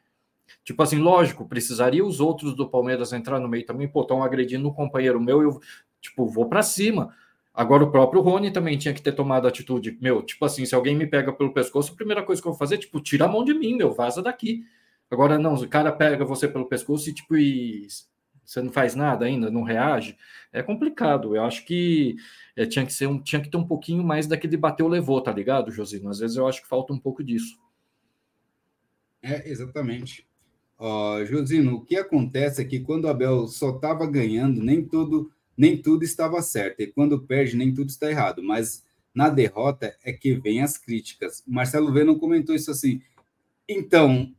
Tipo 0.64 0.84
assim, 0.84 0.98
lógico, 0.98 1.48
precisaria 1.48 2.06
os 2.06 2.20
outros 2.20 2.56
do 2.56 2.70
Palmeiras 2.70 3.12
entrar 3.12 3.40
no 3.40 3.48
meio 3.48 3.66
também, 3.66 3.88
pô, 3.88 4.02
estão 4.02 4.24
agredindo 4.24 4.68
um 4.68 4.74
companheiro 4.74 5.20
meu, 5.20 5.42
eu, 5.42 5.60
tipo, 6.00 6.26
vou 6.26 6.48
para 6.48 6.64
cima. 6.64 7.14
Agora, 7.54 7.84
o 7.84 7.92
próprio 7.92 8.22
Rony 8.22 8.52
também 8.52 8.78
tinha 8.78 8.94
que 8.94 9.02
ter 9.02 9.12
tomado 9.12 9.48
atitude. 9.48 9.98
Meu, 10.02 10.24
tipo 10.24 10.44
assim, 10.44 10.66
se 10.66 10.74
alguém 10.74 10.96
me 10.96 11.06
pega 11.06 11.32
pelo 11.32 11.54
pescoço, 11.54 11.94
a 11.94 11.96
primeira 11.96 12.24
coisa 12.24 12.42
que 12.42 12.48
eu 12.48 12.52
vou 12.52 12.58
fazer 12.58 12.76
é, 12.76 12.78
tipo, 12.80 13.00
tira 13.00 13.26
a 13.26 13.28
mão 13.28 13.44
de 13.44 13.54
mim, 13.54 13.76
meu, 13.76 13.94
vaza 13.94 14.24
daqui. 14.24 14.64
Agora, 15.12 15.38
não, 15.38 15.54
o 15.54 15.68
cara 15.68 15.92
pega 15.92 16.26
você 16.26 16.48
pelo 16.48 16.66
pescoço 16.68 17.08
e, 17.10 17.14
tipo, 17.14 17.38
e 17.38 17.88
você 18.44 18.60
não 18.60 18.72
faz 18.72 18.96
nada 18.96 19.26
ainda, 19.26 19.52
não 19.52 19.62
reage. 19.62 20.18
É 20.52 20.64
complicado. 20.64 21.36
Eu 21.36 21.44
acho 21.44 21.64
que 21.66 22.16
é, 22.56 22.66
tinha 22.66 22.86
que 22.86 22.94
ser 22.94 23.08
um, 23.08 23.22
tinha 23.22 23.42
que 23.42 23.50
ter 23.50 23.58
um 23.58 23.68
pouquinho 23.68 24.04
mais 24.04 24.26
daquele 24.26 24.58
bateu, 24.58 24.88
levou, 24.88 25.22
tá 25.22 25.32
ligado, 25.32 25.72
Josino? 25.72 26.10
Às 26.10 26.20
vezes 26.20 26.38
eu 26.38 26.48
acho 26.48 26.62
que 26.62 26.68
falta 26.68 26.92
um 26.92 27.00
pouco 27.00 27.24
disso. 27.24 27.60
É, 29.22 29.50
exatamente. 29.50 30.28
Uh, 30.80 31.26
Josino, 31.26 31.76
o 31.76 31.86
que 31.86 31.96
acontece 31.96 32.62
é 32.62 32.66
que 32.66 32.80
quando 32.80 33.06
o 33.06 33.10
Abel 33.10 33.48
só 33.48 33.70
estava 33.70 34.06
ganhando, 34.06 34.62
nem 34.62 34.84
tudo 34.84 35.32
nem 35.58 35.82
tudo 35.82 36.04
estava 36.04 36.42
certo, 36.42 36.82
e 36.82 36.88
quando 36.88 37.22
perde, 37.22 37.56
nem 37.56 37.74
tudo 37.74 37.90
está 37.90 38.10
errado, 38.10 38.42
mas 38.44 38.84
na 39.14 39.30
derrota 39.30 39.96
é 40.04 40.12
que 40.12 40.34
vem 40.36 40.62
as 40.62 40.78
críticas. 40.78 41.44
Marcelo 41.46 41.92
Veno 41.94 42.18
comentou 42.18 42.56
isso 42.56 42.72
assim. 42.72 43.02
Então, 43.70 44.34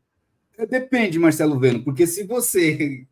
depende, 0.68 1.18
Marcelo 1.18 1.58
Veno, 1.58 1.82
porque 1.84 2.06
se 2.06 2.24
você 2.24 3.06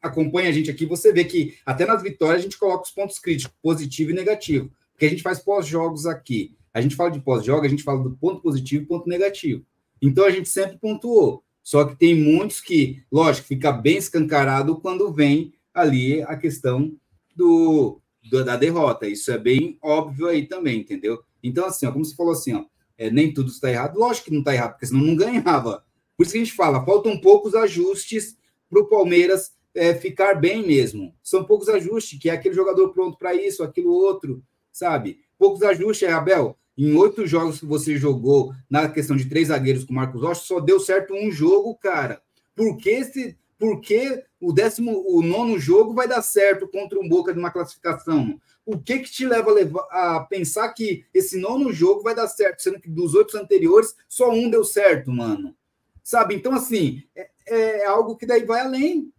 acompanha 0.00 0.48
a 0.48 0.52
gente 0.52 0.70
aqui, 0.70 0.86
você 0.86 1.12
vê 1.12 1.24
que 1.24 1.56
até 1.66 1.84
nas 1.84 2.02
vitórias 2.02 2.40
a 2.40 2.42
gente 2.42 2.58
coloca 2.58 2.84
os 2.84 2.90
pontos 2.90 3.18
críticos, 3.18 3.56
positivo 3.62 4.10
e 4.10 4.14
negativo, 4.14 4.70
porque 4.92 5.06
a 5.06 5.08
gente 5.08 5.22
faz 5.22 5.40
pós-jogos 5.40 6.06
aqui. 6.06 6.56
A 6.72 6.80
gente 6.80 6.96
fala 6.96 7.10
de 7.10 7.20
pós-jogo, 7.20 7.66
a 7.66 7.68
gente 7.68 7.82
fala 7.82 8.02
do 8.02 8.16
ponto 8.16 8.40
positivo 8.40 8.84
e 8.84 8.86
ponto 8.86 9.08
negativo. 9.08 9.64
Então 10.00 10.24
a 10.24 10.30
gente 10.30 10.48
sempre 10.48 10.78
pontuou. 10.78 11.44
Só 11.62 11.84
que 11.84 11.94
tem 11.96 12.14
muitos 12.14 12.60
que, 12.60 13.02
lógico, 13.10 13.46
fica 13.46 13.70
bem 13.70 13.98
escancarado 13.98 14.80
quando 14.80 15.12
vem 15.12 15.52
ali 15.72 16.22
a 16.22 16.36
questão 16.36 16.96
do, 17.34 18.00
do, 18.30 18.44
da 18.44 18.56
derrota. 18.56 19.06
Isso 19.06 19.30
é 19.30 19.38
bem 19.38 19.78
óbvio 19.82 20.26
aí 20.26 20.46
também, 20.46 20.80
entendeu? 20.80 21.22
Então, 21.42 21.66
assim, 21.66 21.86
ó, 21.86 21.92
como 21.92 22.04
você 22.04 22.14
falou 22.14 22.32
assim, 22.32 22.54
ó, 22.54 22.64
é, 22.96 23.10
nem 23.10 23.32
tudo 23.32 23.50
está 23.50 23.70
errado. 23.70 23.98
Lógico 23.98 24.26
que 24.26 24.32
não 24.32 24.40
está 24.40 24.54
errado, 24.54 24.72
porque 24.72 24.86
senão 24.86 25.02
não 25.02 25.16
ganhava. 25.16 25.84
Por 26.16 26.24
isso 26.24 26.32
que 26.32 26.38
a 26.38 26.44
gente 26.44 26.54
fala, 26.54 26.84
faltam 26.84 27.20
poucos 27.20 27.54
ajustes 27.54 28.36
para 28.70 28.80
o 28.80 28.86
Palmeiras 28.86 29.52
é, 29.74 29.94
ficar 29.94 30.34
bem 30.34 30.66
mesmo. 30.66 31.14
São 31.22 31.44
poucos 31.44 31.68
ajustes, 31.68 32.18
que 32.18 32.30
é 32.30 32.32
aquele 32.32 32.54
jogador 32.54 32.90
pronto 32.90 33.18
para 33.18 33.34
isso, 33.34 33.62
aquilo 33.62 33.90
outro, 33.90 34.42
sabe? 34.70 35.20
Poucos 35.38 35.62
ajustes, 35.62 36.08
é, 36.08 36.12
Abel. 36.12 36.56
Em 36.76 36.94
oito 36.94 37.26
jogos 37.26 37.60
que 37.60 37.66
você 37.66 37.96
jogou 37.96 38.54
na 38.68 38.88
questão 38.88 39.16
de 39.16 39.26
três 39.26 39.48
zagueiros 39.48 39.84
com 39.84 39.92
o 39.92 39.96
Marcos 39.96 40.22
Rocha, 40.22 40.40
só 40.42 40.60
deu 40.60 40.80
certo 40.80 41.12
um 41.12 41.30
jogo, 41.30 41.74
cara. 41.76 42.22
Por 42.54 42.76
que, 42.76 42.90
esse, 42.90 43.36
porque 43.62 44.24
o 44.40 44.52
décimo, 44.52 45.04
o 45.06 45.22
nono 45.22 45.56
jogo 45.56 45.94
vai 45.94 46.08
dar 46.08 46.20
certo 46.20 46.66
contra 46.66 46.98
um 46.98 47.08
Boca 47.08 47.32
de 47.32 47.38
uma 47.38 47.52
classificação. 47.52 48.40
O 48.66 48.76
que 48.76 48.98
que 48.98 49.08
te 49.08 49.24
leva 49.24 49.52
a, 49.52 49.54
levar, 49.54 49.86
a 49.88 50.20
pensar 50.28 50.68
que 50.72 51.06
esse 51.14 51.38
nono 51.38 51.72
jogo 51.72 52.02
vai 52.02 52.12
dar 52.12 52.26
certo, 52.26 52.60
sendo 52.60 52.80
que 52.80 52.90
dos 52.90 53.14
oito 53.14 53.38
anteriores 53.38 53.94
só 54.08 54.32
um 54.32 54.50
deu 54.50 54.64
certo, 54.64 55.12
mano? 55.12 55.54
Sabe? 56.02 56.34
Então, 56.34 56.52
assim, 56.52 57.04
é, 57.14 57.30
é 57.46 57.86
algo 57.86 58.16
que 58.16 58.26
daí 58.26 58.44
vai 58.44 58.62
além. 58.62 59.12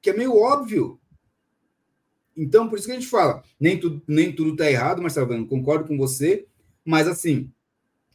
Que 0.00 0.10
é 0.10 0.12
meio 0.12 0.36
óbvio. 0.36 0.98
Então, 2.36 2.68
por 2.68 2.76
isso 2.76 2.86
que 2.88 2.92
a 2.92 2.96
gente 2.96 3.06
fala, 3.06 3.44
nem 3.60 3.78
tudo, 3.78 4.02
nem 4.08 4.34
tudo 4.34 4.56
tá 4.56 4.68
errado, 4.68 5.00
Marcelo, 5.00 5.46
concordo 5.46 5.86
com 5.86 5.96
você, 5.96 6.48
mas 6.84 7.06
assim, 7.06 7.48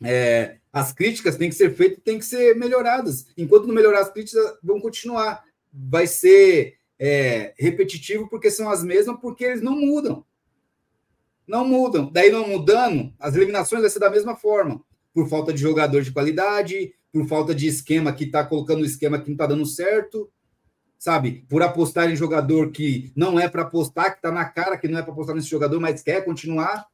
é, 0.03 0.57
as 0.77 0.93
críticas 0.93 1.35
têm 1.35 1.49
que 1.49 1.55
ser 1.55 1.73
feitas, 1.73 1.99
têm 2.03 2.19
que 2.19 2.25
ser 2.25 2.55
melhoradas. 2.55 3.25
Enquanto 3.35 3.65
não 3.65 3.73
melhorar 3.73 4.01
as 4.01 4.11
críticas, 4.11 4.57
vão 4.61 4.79
continuar. 4.79 5.43
Vai 5.73 6.05
ser 6.05 6.75
é, 6.99 7.55
repetitivo 7.57 8.29
porque 8.29 8.51
são 8.51 8.69
as 8.69 8.83
mesmas, 8.83 9.19
porque 9.19 9.43
eles 9.43 9.61
não 9.61 9.75
mudam. 9.75 10.23
Não 11.47 11.65
mudam. 11.67 12.11
Daí, 12.11 12.31
não 12.31 12.47
mudando, 12.47 13.11
as 13.19 13.35
eliminações 13.35 13.81
vai 13.81 13.89
ser 13.89 13.97
da 13.97 14.11
mesma 14.11 14.35
forma. 14.35 14.79
Por 15.11 15.27
falta 15.27 15.51
de 15.51 15.59
jogador 15.59 16.03
de 16.03 16.11
qualidade, 16.11 16.93
por 17.11 17.27
falta 17.27 17.55
de 17.55 17.65
esquema 17.65 18.13
que 18.13 18.25
está 18.25 18.45
colocando 18.45 18.81
um 18.81 18.85
esquema 18.85 19.17
que 19.19 19.29
não 19.29 19.33
está 19.33 19.47
dando 19.47 19.65
certo, 19.65 20.31
sabe? 20.99 21.43
Por 21.49 21.63
apostar 21.63 22.11
em 22.11 22.15
jogador 22.15 22.69
que 22.69 23.11
não 23.15 23.39
é 23.39 23.49
para 23.49 23.63
apostar, 23.63 24.11
que 24.11 24.17
está 24.17 24.31
na 24.31 24.45
cara 24.45 24.77
que 24.77 24.87
não 24.87 24.99
é 24.99 25.01
para 25.01 25.11
apostar 25.11 25.35
nesse 25.35 25.49
jogador, 25.49 25.79
mas 25.79 26.03
quer 26.03 26.23
continuar. 26.23 26.85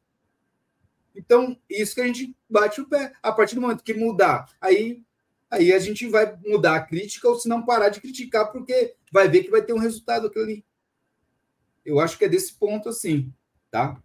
Então, 1.15 1.57
isso 1.69 1.95
que 1.95 2.01
a 2.01 2.07
gente 2.07 2.35
bate 2.49 2.81
o 2.81 2.87
pé. 2.87 3.13
A 3.21 3.31
partir 3.31 3.55
do 3.55 3.61
momento 3.61 3.83
que 3.83 3.93
mudar, 3.93 4.49
aí, 4.59 5.01
aí 5.49 5.71
a 5.71 5.79
gente 5.79 6.07
vai 6.07 6.37
mudar 6.45 6.75
a 6.75 6.81
crítica 6.81 7.27
ou 7.27 7.39
se 7.39 7.47
não 7.47 7.65
parar 7.65 7.89
de 7.89 8.01
criticar, 8.01 8.51
porque 8.51 8.95
vai 9.11 9.27
ver 9.27 9.43
que 9.43 9.51
vai 9.51 9.61
ter 9.61 9.73
um 9.73 9.79
resultado 9.79 10.27
aquilo 10.27 10.45
ali. 10.45 10.65
Eu 11.85 11.99
acho 11.99 12.17
que 12.17 12.25
é 12.25 12.29
desse 12.29 12.53
ponto 12.53 12.89
assim, 12.89 13.31
tá? 13.69 14.01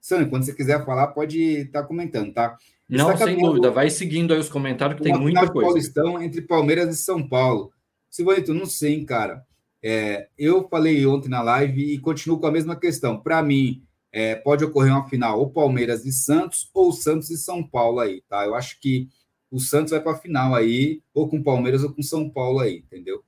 Sandra, 0.00 0.28
quando 0.28 0.44
você 0.44 0.54
quiser 0.54 0.84
falar, 0.84 1.08
pode 1.08 1.40
estar 1.40 1.82
tá 1.82 1.86
comentando, 1.86 2.32
tá? 2.32 2.56
Não, 2.88 3.14
sem 3.16 3.36
dúvida. 3.36 3.70
Vai 3.70 3.90
seguindo 3.90 4.32
aí 4.32 4.40
os 4.40 4.48
comentários, 4.48 4.96
que 4.96 5.04
tem 5.04 5.18
muita 5.18 5.46
coisa. 5.50 5.68
Paulistão 5.68 6.22
entre 6.22 6.40
Palmeiras 6.42 6.94
e 6.94 7.02
São 7.02 7.26
Paulo. 7.26 7.70
Silvanito, 8.08 8.54
não 8.54 8.64
sei, 8.64 9.04
cara. 9.04 9.44
É, 9.82 10.28
eu 10.36 10.66
falei 10.68 11.06
ontem 11.06 11.28
na 11.28 11.42
live 11.42 11.94
e 11.94 11.98
continuo 11.98 12.40
com 12.40 12.46
a 12.46 12.50
mesma 12.50 12.74
questão. 12.74 13.20
Para 13.20 13.42
mim, 13.42 13.82
é, 14.18 14.34
pode 14.34 14.64
ocorrer 14.64 14.92
uma 14.92 15.08
final 15.08 15.38
ou 15.38 15.48
Palmeiras 15.48 16.04
e 16.04 16.10
Santos 16.10 16.68
ou 16.74 16.90
Santos 16.90 17.30
e 17.30 17.38
São 17.38 17.62
Paulo 17.62 18.00
aí, 18.00 18.20
tá? 18.28 18.44
Eu 18.44 18.56
acho 18.56 18.80
que 18.80 19.08
o 19.48 19.60
Santos 19.60 19.92
vai 19.92 20.00
para 20.00 20.10
a 20.10 20.18
final 20.18 20.56
aí, 20.56 21.00
ou 21.14 21.28
com 21.28 21.40
Palmeiras 21.40 21.84
ou 21.84 21.92
com 21.92 22.02
São 22.02 22.28
Paulo 22.28 22.58
aí, 22.58 22.78
entendeu? 22.78 23.22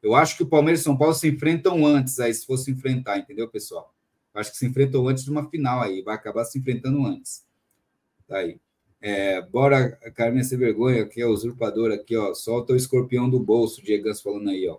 Eu 0.00 0.14
acho 0.14 0.36
que 0.36 0.44
o 0.44 0.46
Palmeiras 0.46 0.82
e 0.82 0.84
São 0.84 0.96
Paulo 0.96 1.14
se 1.14 1.26
enfrentam 1.26 1.84
antes 1.84 2.20
aí, 2.20 2.32
se 2.32 2.46
fosse 2.46 2.70
enfrentar, 2.70 3.18
entendeu, 3.18 3.48
pessoal? 3.48 3.92
Eu 4.32 4.40
acho 4.40 4.52
que 4.52 4.58
se 4.58 4.66
enfrentam 4.66 5.08
antes 5.08 5.24
de 5.24 5.32
uma 5.32 5.50
final 5.50 5.82
aí, 5.82 6.00
vai 6.00 6.14
acabar 6.14 6.44
se 6.44 6.60
enfrentando 6.60 7.04
antes. 7.04 7.44
Tá 8.28 8.36
aí. 8.36 8.60
É, 9.02 9.42
bora, 9.42 9.90
Carmen, 10.14 10.44
sem 10.44 10.56
vergonha, 10.56 11.02
aqui 11.02 11.20
é 11.20 11.26
usurpador 11.26 11.90
aqui, 11.90 12.16
ó. 12.16 12.34
Solta 12.34 12.72
o 12.72 12.76
escorpião 12.76 13.28
do 13.28 13.40
bolso, 13.40 13.82
Diego 13.82 14.14
falando 14.14 14.50
aí, 14.50 14.68
ó. 14.68 14.78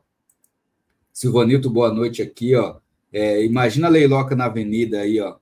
Silvanito, 1.11 1.69
boa 1.69 1.94
noite 1.94 2.22
aqui, 2.22 2.56
ó. 2.56 2.80
É, 3.11 3.44
imagina 3.44 3.88
a 3.88 3.90
Leiloca 3.90 4.34
na 4.34 4.45
avenida 4.45 5.02
aí, 5.02 5.19
ó. 5.19 5.40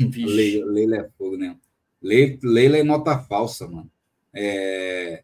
Leila, 0.00 0.66
Leila 0.66 0.96
é 0.96 1.08
fogo, 1.16 1.36
né? 1.36 1.56
Leila, 2.02 2.78
é 2.78 2.82
nota 2.82 3.18
falsa, 3.18 3.66
mano. 3.66 3.90
É, 4.34 5.22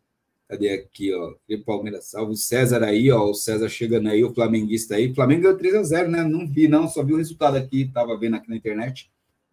cadê 0.48 0.70
aqui, 0.70 1.12
ó? 1.12 1.34
Palmeiras 1.64 2.06
salve. 2.06 2.36
César 2.36 2.82
aí, 2.82 3.10
ó. 3.10 3.24
O 3.24 3.34
César 3.34 3.68
chegando 3.68 4.08
aí, 4.08 4.24
o 4.24 4.32
flamenguista 4.32 4.94
aí. 4.94 5.10
O 5.10 5.14
Flamengo 5.14 5.42
ganhou 5.42 5.58
3x0, 5.58 6.08
né? 6.08 6.22
Não 6.22 6.46
vi, 6.46 6.68
não, 6.68 6.88
só 6.88 7.02
vi 7.02 7.12
o 7.12 7.18
resultado 7.18 7.56
aqui, 7.56 7.90
tava 7.92 8.18
vendo 8.18 8.36
aqui 8.36 8.48
na 8.48 8.56
internet. 8.56 9.10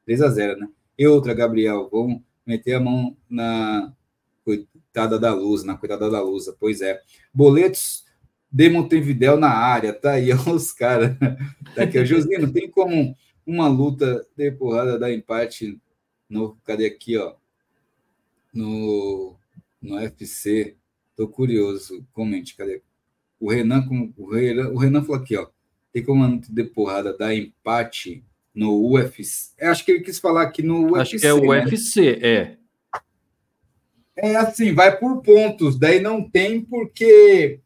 3x0, 0.08 0.58
né? 0.58 0.70
E 0.98 1.06
outra, 1.08 1.34
Gabriel, 1.34 1.90
vamos 1.92 2.22
meter 2.46 2.76
a 2.76 2.80
mão 2.80 3.16
na 3.30 3.94
coitada 4.44 5.20
da 5.20 5.34
luz, 5.34 5.64
na 5.64 5.76
coitada 5.76 6.10
da 6.10 6.22
luz. 6.22 6.46
Pois 6.60 6.82
é. 6.82 7.02
Boletos 7.34 8.06
de 8.52 8.70
Montevidéu 8.70 9.38
na 9.38 9.50
área, 9.50 9.92
tá 9.92 10.14
aí 10.14 10.32
os 10.34 10.72
caras. 10.72 11.18
Tá 11.76 11.84
aqui, 11.84 12.04
Josinho, 12.06 12.44
não 12.44 12.52
tem 12.52 12.70
como 12.70 13.16
uma 13.48 13.70
luta 13.70 14.28
de 14.36 14.52
porrada 14.52 15.00
dar 15.00 15.12
empate 15.12 15.80
no. 16.30 16.58
Cadê 16.66 16.86
aqui, 16.86 17.18
ó? 17.18 17.34
No, 18.54 19.36
no 19.82 19.96
UFC. 19.96 20.76
Tô 21.16 21.28
curioso. 21.28 22.06
Comente, 22.12 22.56
cadê? 22.56 22.82
O 23.40 23.50
Renan, 23.50 23.88
o 24.18 24.32
Renan, 24.32 24.70
o 24.70 24.78
Renan 24.78 25.02
falou 25.02 25.22
aqui, 25.22 25.38
ó. 25.38 25.48
Tem 25.94 26.04
como 26.04 26.22
uma 26.22 26.36
luta 26.36 26.52
de 26.52 26.64
porrada 26.66 27.18
dar 27.18 27.34
empate 27.34 28.24
no 28.54 28.92
UFC? 28.92 29.54
Acho 29.62 29.86
que 29.86 29.92
ele 29.92 30.04
quis 30.04 30.20
falar 30.20 30.44
aqui 30.44 30.62
no 30.62 30.92
UFC. 30.92 31.16
Acho 31.16 31.20
que 31.20 31.28
é 31.28 31.34
o 31.34 31.42
né? 31.42 31.64
UFC, 31.64 32.20
é. 32.22 32.58
É 34.18 34.36
assim, 34.36 34.74
vai 34.74 34.98
por 34.98 35.22
pontos. 35.22 35.80
Daí 35.80 36.00
não 36.00 36.28
tem 36.28 36.62
porque 36.62 37.60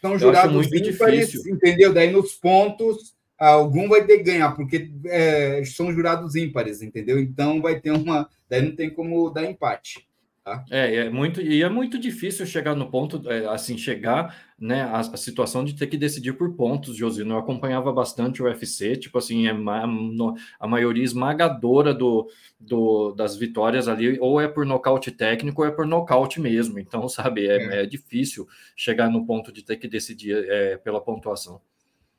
são 0.00 0.18
jurados 0.18 0.66
ímpares, 0.72 1.34
entendeu? 1.46 1.92
Daí 1.92 2.10
nos 2.10 2.34
pontos, 2.34 3.15
algum 3.38 3.88
vai 3.88 4.06
ter 4.06 4.18
que 4.18 4.24
ganhar, 4.24 4.54
porque 4.54 4.90
é, 5.06 5.62
são 5.64 5.92
jurados 5.92 6.34
ímpares, 6.34 6.82
entendeu? 6.82 7.18
Então 7.18 7.60
vai 7.60 7.80
ter 7.80 7.90
uma. 7.90 8.28
Daí 8.48 8.62
não 8.62 8.74
tem 8.74 8.90
como 8.90 9.30
dar 9.30 9.44
empate. 9.44 10.06
Tá? 10.46 10.64
É, 10.70 10.94
é 10.94 11.10
muito, 11.10 11.42
e 11.42 11.60
é 11.60 11.68
muito 11.68 11.98
difícil 11.98 12.46
chegar 12.46 12.76
no 12.76 12.88
ponto, 12.88 13.28
é, 13.28 13.46
assim, 13.48 13.76
chegar, 13.76 14.46
né, 14.56 14.82
a, 14.82 15.00
a, 15.00 15.16
situação 15.16 15.64
de 15.64 15.74
ter 15.74 15.88
que 15.88 15.96
decidir 15.96 16.34
por 16.34 16.54
pontos, 16.54 16.96
Josino. 16.96 17.34
Eu 17.34 17.38
acompanhava 17.38 17.92
bastante 17.92 18.40
o 18.40 18.44
UFC, 18.44 18.96
tipo 18.96 19.18
assim, 19.18 19.48
é 19.48 19.50
a, 19.50 20.34
a 20.60 20.68
maioria 20.68 21.02
esmagadora 21.02 21.92
do, 21.92 22.30
do, 22.60 23.12
das 23.14 23.36
vitórias 23.36 23.88
ali, 23.88 24.20
ou 24.20 24.40
é 24.40 24.46
por 24.46 24.64
nocaute 24.64 25.10
técnico, 25.10 25.62
ou 25.62 25.66
é 25.66 25.72
por 25.72 25.84
nocaute 25.84 26.40
mesmo. 26.40 26.78
Então, 26.78 27.08
sabe, 27.08 27.48
é, 27.48 27.56
é. 27.56 27.82
é 27.82 27.86
difícil 27.86 28.46
chegar 28.76 29.10
no 29.10 29.26
ponto 29.26 29.50
de 29.50 29.64
ter 29.64 29.78
que 29.78 29.88
decidir 29.88 30.46
é, 30.48 30.76
pela 30.76 31.00
pontuação. 31.00 31.60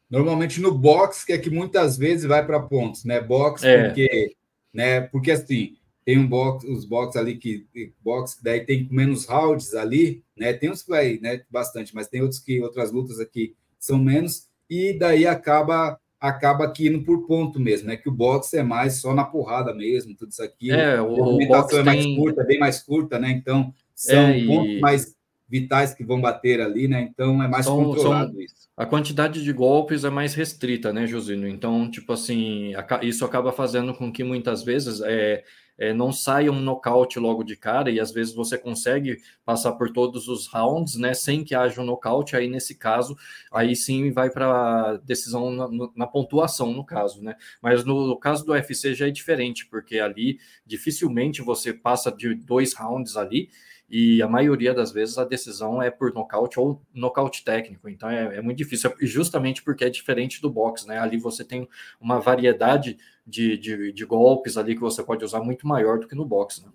Normalmente 0.10 0.62
no 0.62 0.74
boxe, 0.74 1.26
que 1.26 1.34
é 1.34 1.38
que 1.38 1.50
muitas 1.50 1.98
vezes 1.98 2.26
vai 2.26 2.46
para 2.46 2.60
pontos, 2.62 3.04
né? 3.04 3.20
Boxe, 3.20 3.68
é. 3.68 3.86
porque, 3.88 4.36
né? 4.74 5.02
Porque 5.02 5.32
assim 5.32 5.78
tem 6.08 6.18
um 6.18 6.26
box, 6.26 6.66
os 6.66 6.86
box 6.86 7.18
ali 7.18 7.36
que 7.36 7.68
box 8.02 8.40
daí 8.42 8.62
tem 8.62 8.88
menos 8.90 9.26
rounds 9.26 9.74
ali, 9.76 10.24
né? 10.38 10.54
Tem 10.54 10.72
uns 10.72 10.82
que 10.82 10.90
vai, 10.90 11.20
né, 11.22 11.42
bastante, 11.52 11.94
mas 11.94 12.08
tem 12.08 12.22
outros 12.22 12.40
que 12.40 12.62
outras 12.62 12.94
lutas 12.94 13.20
aqui 13.20 13.58
são 13.78 13.98
menos 13.98 14.48
e 14.70 14.94
daí 14.98 15.28
acaba 15.28 16.00
acaba 16.18 16.64
aqui 16.64 16.88
indo 16.88 17.04
por 17.04 17.28
ponto 17.28 17.60
mesmo, 17.60 17.90
né? 17.90 17.98
Que 17.98 18.08
o 18.08 18.14
box 18.14 18.54
é 18.54 18.64
mais 18.64 19.02
só 19.02 19.14
na 19.14 19.26
porrada 19.26 19.74
mesmo, 19.74 20.16
tudo 20.16 20.32
isso 20.32 20.42
aqui. 20.42 20.72
É, 20.72 21.02
o, 21.02 21.14
a 21.14 21.26
movimentação 21.26 21.80
é 21.80 21.84
mais 21.84 22.02
tem... 22.02 22.16
curta, 22.16 22.44
bem 22.46 22.58
mais 22.58 22.82
curta, 22.82 23.20
né? 23.20 23.30
Então 23.30 23.74
são 23.94 24.28
é, 24.28 24.40
e... 24.40 24.48
pontos 24.48 24.80
mais 24.80 25.17
vitais 25.50 25.94
que 25.94 26.04
vão 26.04 26.20
bater 26.20 26.62
ali, 26.62 26.88
né? 26.88 27.02
Então 27.02 27.42
é 27.42 27.48
mais 27.48 27.66
são, 27.66 27.84
controlado 27.84 28.34
são... 28.34 28.42
isso. 28.42 28.68
A 28.76 28.86
quantidade 28.86 29.44
de 29.44 29.54
golpes 29.54 30.04
é 30.04 30.10
mais 30.10 30.34
restrita, 30.34 30.94
né, 30.94 31.08
Josino? 31.08 31.48
Então, 31.48 31.90
tipo 31.90 32.14
assim, 32.14 32.74
isso 33.02 33.26
acaba 33.26 33.52
fazendo 33.52 33.94
com 33.94 34.12
que 34.12 34.24
muitas 34.24 34.64
vezes 34.64 35.02
é, 35.02 35.44
é, 35.78 35.94
não 35.94 36.12
saia 36.12 36.52
um 36.52 36.60
nocaute 36.60 37.20
logo 37.20 37.44
de 37.44 37.56
cara, 37.56 37.90
e 37.92 38.00
às 38.00 38.12
vezes 38.12 38.34
você 38.34 38.58
consegue 38.58 39.18
passar 39.46 39.74
por 39.74 39.92
todos 39.92 40.28
os 40.28 40.48
rounds, 40.48 40.96
né, 40.96 41.14
sem 41.14 41.44
que 41.44 41.54
haja 41.54 41.82
um 41.82 41.86
nocaute, 41.86 42.36
aí 42.36 42.48
nesse 42.48 42.76
caso, 42.76 43.16
aí 43.52 43.76
sim 43.76 44.12
vai 44.12 44.30
para 44.30 44.98
decisão 44.98 45.52
na, 45.52 45.68
na, 45.96 46.08
pontuação, 46.08 46.74
no 46.74 46.84
caso, 46.84 47.24
né, 47.24 47.36
mas 47.62 47.86
no, 47.86 48.08
no, 48.08 48.18
caso 48.18 48.46
do 48.46 48.54
UFC 48.54 48.96
já 48.96 49.08
é 49.08 49.12
diferente, 49.12 49.68
porque 49.68 50.00
ali 50.00 50.40
dificilmente 50.66 51.42
você 51.42 51.74
passa 51.74 52.12
de 52.12 52.34
dois 52.34 52.74
rounds 52.74 53.16
ali, 53.16 53.50
e 53.90 54.22
a 54.22 54.28
maioria 54.28 54.74
das 54.74 54.92
vezes 54.92 55.18
a 55.18 55.24
decisão 55.24 55.82
é 55.82 55.90
por 55.90 56.14
nocaute 56.14 56.60
ou 56.60 56.82
nocaute 56.94 57.44
técnico, 57.44 57.88
então 57.88 58.10
é, 58.10 58.38
é 58.38 58.42
muito 58.42 58.58
difícil, 58.58 58.94
justamente 59.02 59.64
porque 59.64 59.86
é 59.86 59.90
diferente 59.90 60.42
do 60.42 60.50
boxe, 60.50 60.86
né? 60.86 61.00
Ali 61.00 61.18
você 61.18 61.44
tem 61.44 61.68
uma 62.00 62.20
variedade 62.20 62.98
de, 63.26 63.58
de, 63.58 63.94
de, 63.94 64.06
golpes 64.06 64.58
ali 64.58 64.76
que 64.76 64.82
você 64.82 65.02
pode 65.02 65.24
usar 65.24 65.42
muito 65.42 65.66
maior 65.66 66.00
do 66.00 66.08
que 66.08 66.16
no 66.16 66.26
boxe, 66.26 66.64
né? 66.64 66.72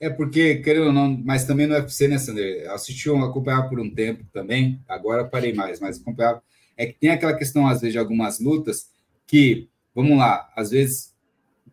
É 0.00 0.10
porque, 0.10 0.56
querendo 0.56 0.86
ou 0.86 0.92
não, 0.92 1.16
mas 1.24 1.44
também 1.44 1.68
no 1.68 1.74
UFC, 1.74 2.08
né, 2.08 2.18
Sander? 2.18 2.68
Assisti, 2.72 3.08
um, 3.08 3.22
acompanhava 3.22 3.68
por 3.68 3.78
um 3.78 3.88
tempo 3.88 4.24
também, 4.32 4.82
agora 4.88 5.24
parei 5.24 5.54
mais, 5.54 5.78
mas 5.78 6.00
acompanhava. 6.00 6.42
É 6.76 6.86
que 6.86 6.94
tem 6.94 7.10
aquela 7.10 7.36
questão, 7.36 7.68
às 7.68 7.80
vezes, 7.80 7.92
de 7.92 7.98
algumas 8.00 8.40
lutas 8.40 8.90
que, 9.24 9.68
vamos 9.94 10.18
lá, 10.18 10.52
às 10.56 10.72
vezes, 10.72 11.14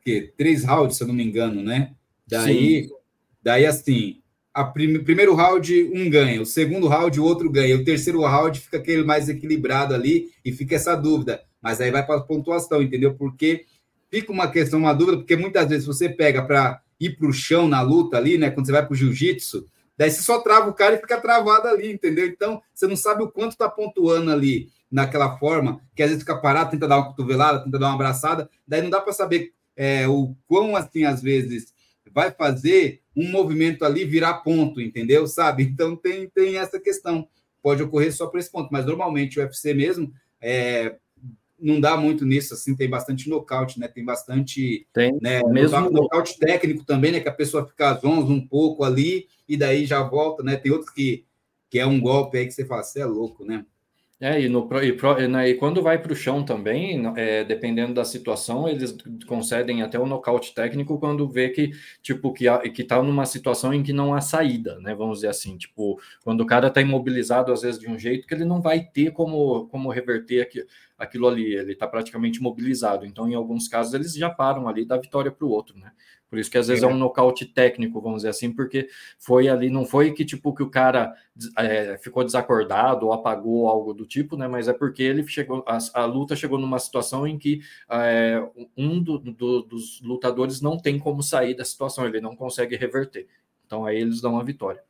que 0.03 0.31
três 0.37 0.63
rounds, 0.63 0.97
se 0.97 1.03
eu 1.03 1.07
não 1.07 1.15
me 1.15 1.23
engano, 1.23 1.63
né? 1.63 1.95
Daí, 2.27 2.83
Sim. 2.83 2.93
daí 3.41 3.65
assim, 3.65 4.18
a 4.59 4.63
prim 4.65 5.01
primeiro 5.03 5.33
round 5.33 5.91
um 5.93 6.09
ganha, 6.09 6.41
o 6.41 6.45
segundo 6.45 6.87
round 6.87 7.17
o 7.19 7.23
outro 7.23 7.49
ganha, 7.49 7.75
o 7.77 7.83
terceiro 7.83 8.21
round 8.21 8.59
fica 8.59 8.77
aquele 8.77 9.03
mais 9.03 9.29
equilibrado 9.29 9.93
ali 9.93 10.31
e 10.43 10.51
fica 10.51 10.75
essa 10.75 10.95
dúvida. 10.95 11.41
Mas 11.61 11.79
aí 11.79 11.91
vai 11.91 12.05
para 12.05 12.17
a 12.17 12.21
pontuação, 12.21 12.81
entendeu? 12.81 13.13
Porque 13.13 13.65
fica 14.09 14.31
uma 14.31 14.49
questão, 14.49 14.79
uma 14.79 14.93
dúvida, 14.93 15.17
porque 15.17 15.37
muitas 15.37 15.67
vezes 15.69 15.85
você 15.85 16.09
pega 16.09 16.43
para 16.43 16.81
ir 16.99 17.17
para 17.17 17.27
o 17.27 17.33
chão 17.33 17.67
na 17.67 17.81
luta 17.81 18.17
ali, 18.17 18.37
né? 18.37 18.49
Quando 18.49 18.65
você 18.65 18.71
vai 18.73 18.85
para 18.85 18.93
o 18.93 18.97
jiu-jitsu, 18.97 19.65
Daí 19.99 20.09
você 20.09 20.21
só 20.21 20.39
trava 20.39 20.69
o 20.69 20.73
cara 20.73 20.95
e 20.95 20.97
fica 20.97 21.19
travado 21.19 21.67
ali, 21.67 21.91
entendeu? 21.91 22.25
Então, 22.25 22.61
você 22.73 22.87
não 22.87 22.95
sabe 22.95 23.21
o 23.21 23.29
quanto 23.29 23.51
está 23.51 23.67
pontuando 23.67 24.31
ali 24.31 24.69
naquela 24.89 25.37
forma, 25.37 25.81
que 25.93 26.01
às 26.01 26.07
vezes 26.07 26.23
fica 26.23 26.37
parado, 26.37 26.71
tenta 26.71 26.87
dar 26.87 26.99
uma 26.99 27.07
cotovelada, 27.07 27.65
tenta 27.65 27.77
dar 27.77 27.87
uma 27.87 27.95
abraçada, 27.95 28.49
daí 28.65 28.81
não 28.81 28.89
dá 28.89 29.01
para 29.01 29.11
saber 29.11 29.51
é, 29.75 30.07
o 30.07 30.33
quão, 30.47 30.73
assim, 30.73 31.03
às 31.03 31.21
vezes, 31.21 31.73
vai 32.19 32.31
fazer 32.31 33.01
um 33.15 33.29
movimento 33.31 33.85
ali 33.85 34.03
virar 34.03 34.35
ponto, 34.35 34.81
entendeu? 34.81 35.25
Sabe? 35.25 35.63
Então, 35.63 35.95
tem, 35.95 36.27
tem 36.27 36.57
essa 36.57 36.77
questão. 36.77 37.25
Pode 37.61 37.81
ocorrer 37.81 38.13
só 38.13 38.27
por 38.27 38.39
esse 38.39 38.51
ponto, 38.51 38.69
mas 38.71 38.85
normalmente 38.85 39.39
o 39.39 39.41
UFC 39.41 39.73
mesmo 39.73 40.13
é, 40.41 40.97
não 41.57 41.79
dá 41.79 41.95
muito 41.95 42.25
nisso, 42.25 42.53
assim, 42.53 42.75
tem 42.75 42.89
bastante 42.89 43.29
nocaute, 43.29 43.79
né? 43.79 43.87
Tem 43.87 44.03
bastante. 44.03 44.85
Tem, 44.93 45.17
né, 45.21 45.41
mesmo 45.43 45.89
nocaute 45.89 46.37
técnico 46.37 46.83
também, 46.83 47.13
né? 47.13 47.19
Que 47.21 47.29
a 47.29 47.33
pessoa 47.33 47.65
fica 47.65 47.93
zonza 47.93 48.33
um 48.33 48.45
pouco 48.45 48.83
ali 48.83 49.27
e 49.47 49.55
daí 49.55 49.85
já 49.85 50.03
volta, 50.03 50.43
né? 50.43 50.57
Tem 50.57 50.71
outros 50.71 50.91
que, 50.91 51.25
que 51.69 51.79
é 51.79 51.85
um 51.85 52.01
golpe 52.01 52.37
aí 52.37 52.45
que 52.45 52.51
você 52.51 52.65
fala, 52.65 52.83
você 52.83 52.99
é 52.99 53.05
louco, 53.05 53.45
né? 53.45 53.65
É, 54.21 54.41
e, 54.41 54.49
no, 54.49 54.67
e, 54.83 55.27
né, 55.29 55.47
e 55.49 55.55
quando 55.55 55.81
vai 55.81 55.97
para 56.01 56.11
o 56.11 56.15
chão 56.15 56.43
também, 56.43 57.01
é, 57.15 57.41
dependendo 57.45 57.93
da 57.93 58.03
situação, 58.03 58.67
eles 58.67 58.93
concedem 59.25 59.81
até 59.81 59.97
o 59.97 60.05
nocaute 60.05 60.53
técnico 60.53 60.99
quando 60.99 61.25
vê 61.29 61.47
que, 61.49 61.71
tipo, 62.01 62.33
que, 62.33 62.45
que 62.71 62.83
tá 62.83 63.01
numa 63.01 63.25
situação 63.25 63.73
em 63.73 63.81
que 63.81 63.93
não 63.93 64.13
há 64.13 64.19
saída, 64.19 64.77
né? 64.81 64.93
Vamos 64.93 65.19
dizer 65.19 65.29
assim, 65.29 65.57
tipo, 65.57 66.01
quando 66.21 66.41
o 66.41 66.45
cara 66.45 66.67
está 66.67 66.81
imobilizado, 66.81 67.53
às 67.53 67.61
vezes, 67.61 67.79
de 67.79 67.89
um 67.89 67.97
jeito 67.97 68.27
que 68.27 68.33
ele 68.33 68.43
não 68.43 68.61
vai 68.61 68.81
ter 68.83 69.11
como, 69.13 69.67
como 69.69 69.89
reverter 69.89 70.41
aqui, 70.41 70.65
aquilo 70.97 71.25
ali, 71.25 71.53
ele 71.55 71.71
está 71.71 71.87
praticamente 71.87 72.41
mobilizado. 72.41 73.05
Então, 73.05 73.29
em 73.29 73.35
alguns 73.35 73.69
casos, 73.69 73.93
eles 73.93 74.13
já 74.13 74.29
param 74.29 74.67
ali 74.67 74.83
da 74.83 74.97
vitória 74.97 75.31
para 75.31 75.45
o 75.47 75.49
outro, 75.49 75.77
né? 75.79 75.93
Por 76.29 76.37
isso 76.37 76.51
que 76.51 76.57
às 76.57 76.67
vezes 76.67 76.83
é, 76.83 76.85
é 76.85 76.89
um 76.89 76.97
nocaute 76.97 77.45
técnico, 77.45 77.99
vamos 77.99 78.17
dizer 78.17 78.29
assim, 78.29 78.51
porque 78.51 78.87
foi 79.17 79.49
ali, 79.49 79.69
não 79.69 79.83
foi 79.83 80.11
que 80.11 80.23
tipo 80.23 80.53
que 80.53 80.61
o 80.61 80.69
cara 80.69 81.13
é, 81.57 81.97
ficou 81.97 82.23
desacordado 82.23 83.07
ou 83.07 83.13
apagou 83.13 83.67
algo 83.67 83.93
do 83.93 84.05
tipo, 84.05 84.37
né? 84.37 84.47
Mas 84.47 84.67
é 84.67 84.73
porque 84.73 85.01
ele 85.01 85.25
chegou, 85.27 85.63
a, 85.67 85.79
a 85.93 86.05
luta 86.05 86.35
chegou 86.35 86.59
numa 86.59 86.77
situação 86.77 87.25
em 87.25 87.37
que 87.37 87.61
é, 87.89 88.47
um 88.77 89.01
do, 89.01 89.17
do, 89.17 89.63
dos 89.63 89.99
lutadores 90.01 90.61
não 90.61 90.77
tem 90.77 90.99
como 90.99 91.23
sair 91.23 91.55
da 91.55 91.65
situação, 91.65 92.05
ele 92.05 92.21
não 92.21 92.35
consegue 92.35 92.75
reverter. 92.75 93.27
Então 93.65 93.85
aí 93.85 93.97
eles 93.97 94.21
dão 94.21 94.39
a 94.39 94.43
vitória. 94.43 94.83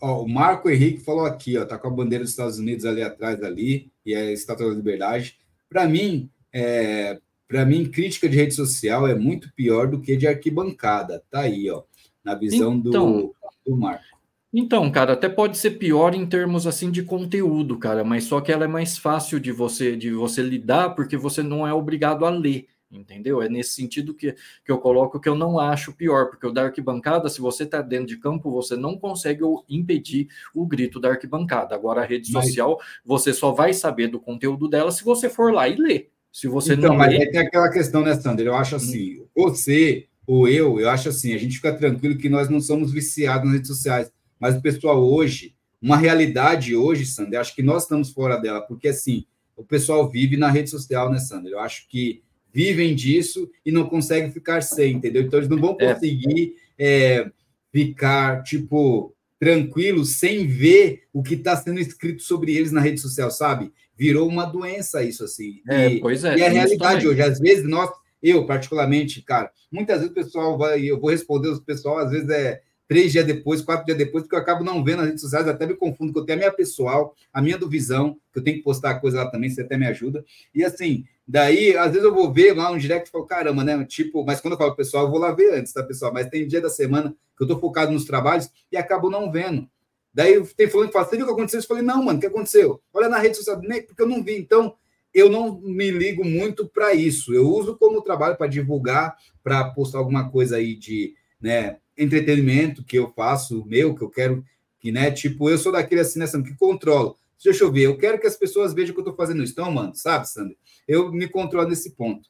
Ó, 0.00 0.22
o 0.22 0.28
Marco 0.28 0.68
Henrique 0.68 1.00
falou 1.00 1.24
aqui, 1.24 1.56
ó, 1.56 1.64
tá 1.64 1.78
com 1.78 1.88
a 1.88 1.90
bandeira 1.90 2.22
dos 2.22 2.32
Estados 2.32 2.58
Unidos 2.58 2.84
ali 2.84 3.02
atrás 3.02 3.42
ali 3.42 3.90
e 4.04 4.14
a 4.14 4.30
Estátua 4.30 4.68
da 4.68 4.74
Liberdade. 4.74 5.38
Para 5.68 5.88
mim, 5.88 6.30
é, 6.52 7.18
para 7.48 7.64
mim, 7.64 7.86
crítica 7.86 8.28
de 8.28 8.36
rede 8.36 8.54
social 8.54 9.08
é 9.08 9.14
muito 9.14 9.50
pior 9.54 9.88
do 9.88 9.98
que 9.98 10.16
de 10.16 10.28
arquibancada. 10.28 11.24
Tá 11.30 11.40
aí, 11.40 11.70
ó, 11.70 11.82
na 12.22 12.34
visão 12.34 12.74
então, 12.74 13.22
do, 13.22 13.34
do 13.66 13.76
Marco. 13.76 14.04
Então, 14.52 14.90
cara, 14.90 15.14
até 15.14 15.28
pode 15.28 15.58
ser 15.58 15.72
pior 15.72 16.14
em 16.14 16.26
termos 16.26 16.66
assim 16.66 16.90
de 16.90 17.02
conteúdo, 17.02 17.78
cara, 17.78 18.02
mas 18.02 18.24
só 18.24 18.40
que 18.40 18.50
ela 18.50 18.64
é 18.64 18.68
mais 18.68 18.96
fácil 18.96 19.38
de 19.38 19.52
você 19.52 19.94
de 19.94 20.10
você 20.10 20.42
lidar 20.42 20.94
porque 20.94 21.18
você 21.18 21.42
não 21.42 21.66
é 21.66 21.74
obrigado 21.74 22.24
a 22.24 22.30
ler, 22.30 22.66
entendeu? 22.90 23.42
É 23.42 23.48
nesse 23.48 23.74
sentido 23.74 24.14
que, 24.14 24.34
que 24.64 24.72
eu 24.72 24.78
coloco 24.78 25.20
que 25.20 25.28
eu 25.28 25.34
não 25.34 25.58
acho 25.58 25.92
pior, 25.92 26.30
porque 26.30 26.46
o 26.46 26.50
da 26.50 26.64
arquibancada, 26.64 27.28
se 27.28 27.42
você 27.42 27.64
está 27.64 27.82
dentro 27.82 28.06
de 28.06 28.16
campo, 28.16 28.50
você 28.50 28.74
não 28.74 28.96
consegue 28.98 29.42
impedir 29.68 30.28
o 30.54 30.66
grito 30.66 30.98
da 30.98 31.10
arquibancada. 31.10 31.74
Agora, 31.74 32.00
a 32.00 32.06
rede 32.06 32.32
social, 32.32 32.78
você 33.04 33.34
só 33.34 33.52
vai 33.52 33.74
saber 33.74 34.08
do 34.08 34.18
conteúdo 34.18 34.66
dela 34.66 34.90
se 34.90 35.04
você 35.04 35.28
for 35.28 35.52
lá 35.52 35.68
e 35.68 35.76
ler. 35.76 36.10
Se 36.32 36.46
você 36.46 36.74
então, 36.74 36.90
não 36.90 36.96
mas 36.96 37.12
lê... 37.12 37.30
tem 37.30 37.40
aquela 37.40 37.70
questão, 37.70 38.02
né, 38.02 38.14
Sander? 38.14 38.46
Eu 38.46 38.54
acho 38.54 38.76
assim, 38.76 39.20
hum. 39.20 39.26
você 39.34 40.06
ou 40.26 40.46
eu, 40.46 40.78
eu 40.78 40.90
acho 40.90 41.08
assim, 41.08 41.32
a 41.32 41.38
gente 41.38 41.56
fica 41.56 41.72
tranquilo 41.72 42.18
que 42.18 42.28
nós 42.28 42.50
não 42.50 42.60
somos 42.60 42.92
viciados 42.92 43.46
nas 43.46 43.54
redes 43.54 43.68
sociais, 43.68 44.12
mas 44.38 44.56
o 44.56 44.60
pessoal 44.60 45.02
hoje, 45.02 45.54
uma 45.80 45.96
realidade 45.96 46.76
hoje, 46.76 47.06
Sander, 47.06 47.40
acho 47.40 47.54
que 47.54 47.62
nós 47.62 47.84
estamos 47.84 48.10
fora 48.10 48.36
dela, 48.36 48.60
porque 48.60 48.88
assim, 48.88 49.24
o 49.56 49.64
pessoal 49.64 50.08
vive 50.10 50.36
na 50.36 50.50
rede 50.50 50.68
social, 50.68 51.10
né, 51.10 51.18
Sander? 51.18 51.52
Eu 51.52 51.60
acho 51.60 51.88
que 51.88 52.22
vivem 52.52 52.94
disso 52.94 53.50
e 53.64 53.72
não 53.72 53.88
conseguem 53.88 54.30
ficar 54.30 54.62
sem, 54.62 54.96
entendeu? 54.96 55.22
Então 55.22 55.38
eles 55.38 55.48
não 55.48 55.58
vão 55.58 55.76
é. 55.80 55.94
conseguir 55.94 56.56
é. 56.78 57.14
É, 57.20 57.30
ficar, 57.72 58.42
tipo, 58.42 59.14
tranquilos 59.40 60.16
sem 60.16 60.46
ver 60.46 61.04
o 61.12 61.22
que 61.22 61.34
está 61.34 61.56
sendo 61.56 61.80
escrito 61.80 62.22
sobre 62.22 62.54
eles 62.54 62.70
na 62.70 62.80
rede 62.80 63.00
social, 63.00 63.30
sabe? 63.30 63.72
Virou 63.98 64.28
uma 64.28 64.46
doença 64.46 65.02
isso 65.02 65.24
assim. 65.24 65.60
É, 65.68 65.88
e, 65.88 66.00
pois 66.00 66.24
é. 66.24 66.36
E 66.36 66.44
a 66.44 66.48
realidade 66.48 67.00
também. 67.02 67.08
hoje, 67.08 67.22
às 67.22 67.40
vezes 67.40 67.64
nós, 67.64 67.90
eu 68.22 68.46
particularmente, 68.46 69.20
cara, 69.22 69.50
muitas 69.70 69.98
vezes 69.98 70.12
o 70.12 70.14
pessoal 70.14 70.56
vai, 70.56 70.84
eu 70.84 71.00
vou 71.00 71.10
responder 71.10 71.48
o 71.48 71.60
pessoal, 71.60 71.98
às 71.98 72.10
vezes 72.10 72.28
é 72.30 72.60
três 72.86 73.12
dias 73.12 73.26
depois, 73.26 73.60
quatro 73.60 73.84
dias 73.84 73.98
depois, 73.98 74.22
porque 74.22 74.34
eu 74.34 74.40
acabo 74.40 74.64
não 74.64 74.82
vendo 74.82 74.98
nas 74.98 75.08
redes 75.08 75.20
sociais, 75.20 75.46
até 75.46 75.66
me 75.66 75.74
confundo, 75.74 76.12
que 76.12 76.18
eu 76.18 76.24
tenho 76.24 76.38
a 76.38 76.40
minha 76.40 76.52
pessoal, 76.52 77.14
a 77.32 77.42
minha 77.42 77.58
do 77.58 77.68
Visão, 77.68 78.16
que 78.32 78.38
eu 78.38 78.44
tenho 78.44 78.56
que 78.56 78.62
postar 78.62 79.00
coisa 79.00 79.24
lá 79.24 79.30
também, 79.30 79.50
você 79.50 79.60
até 79.60 79.76
me 79.76 79.86
ajuda. 79.86 80.24
E 80.54 80.64
assim, 80.64 81.04
daí, 81.26 81.76
às 81.76 81.88
vezes 81.88 82.04
eu 82.04 82.14
vou 82.14 82.32
ver 82.32 82.54
lá 82.56 82.70
um 82.70 82.78
direct 82.78 83.08
e 83.08 83.12
falo, 83.12 83.26
caramba, 83.26 83.62
né? 83.62 83.84
Tipo, 83.84 84.24
mas 84.24 84.40
quando 84.40 84.52
eu 84.54 84.58
falo 84.58 84.74
pessoal, 84.74 85.04
eu 85.04 85.10
vou 85.10 85.20
lá 85.20 85.32
ver 85.32 85.58
antes, 85.58 85.72
tá, 85.72 85.82
pessoal? 85.82 86.12
Mas 86.14 86.30
tem 86.30 86.46
dia 86.46 86.62
da 86.62 86.70
semana 86.70 87.14
que 87.36 87.44
eu 87.44 87.46
tô 87.46 87.58
focado 87.58 87.92
nos 87.92 88.06
trabalhos 88.06 88.48
e 88.72 88.76
acabo 88.76 89.10
não 89.10 89.30
vendo. 89.30 89.68
Daí 90.12 90.42
tem 90.56 90.68
falando 90.68 90.88
que 90.88 90.92
fala, 90.92 91.04
você 91.04 91.16
viu 91.16 91.24
o 91.24 91.28
que 91.28 91.34
aconteceu? 91.34 91.60
Eu 91.60 91.66
falei, 91.66 91.82
não, 91.82 92.02
mano, 92.02 92.18
o 92.18 92.20
que 92.20 92.26
aconteceu? 92.26 92.80
Olha 92.92 93.08
na 93.08 93.18
rede 93.18 93.36
social, 93.36 93.60
nem 93.60 93.82
porque 93.82 94.02
eu 94.02 94.08
não 94.08 94.22
vi. 94.22 94.36
Então, 94.36 94.74
eu 95.14 95.28
não 95.28 95.60
me 95.60 95.90
ligo 95.90 96.24
muito 96.24 96.68
para 96.68 96.94
isso. 96.94 97.32
Eu 97.32 97.48
uso 97.48 97.76
como 97.76 98.02
trabalho 98.02 98.36
para 98.36 98.46
divulgar, 98.46 99.16
para 99.42 99.70
postar 99.70 99.98
alguma 99.98 100.30
coisa 100.30 100.56
aí 100.56 100.74
de 100.74 101.14
né, 101.40 101.78
entretenimento 101.96 102.84
que 102.84 102.98
eu 102.98 103.12
faço, 103.12 103.64
meu, 103.66 103.94
que 103.94 104.02
eu 104.02 104.10
quero, 104.10 104.44
que, 104.80 104.92
né, 104.92 105.10
tipo, 105.10 105.48
eu 105.48 105.58
sou 105.58 105.72
daquele 105.72 106.00
assim, 106.00 106.18
né, 106.18 106.26
que 106.26 106.56
controlo. 106.56 107.16
Deixa 107.42 107.62
eu 107.62 107.72
ver, 107.72 107.82
eu 107.82 107.96
quero 107.96 108.18
que 108.18 108.26
as 108.26 108.36
pessoas 108.36 108.74
vejam 108.74 108.92
que 108.92 109.00
eu 109.00 109.04
estou 109.04 109.16
fazendo 109.16 109.42
isso. 109.42 109.52
Então, 109.52 109.70
mano, 109.70 109.94
sabe, 109.94 110.28
Sander? 110.28 110.56
Eu 110.86 111.12
me 111.12 111.28
controlo 111.28 111.68
nesse 111.68 111.92
ponto. 111.92 112.28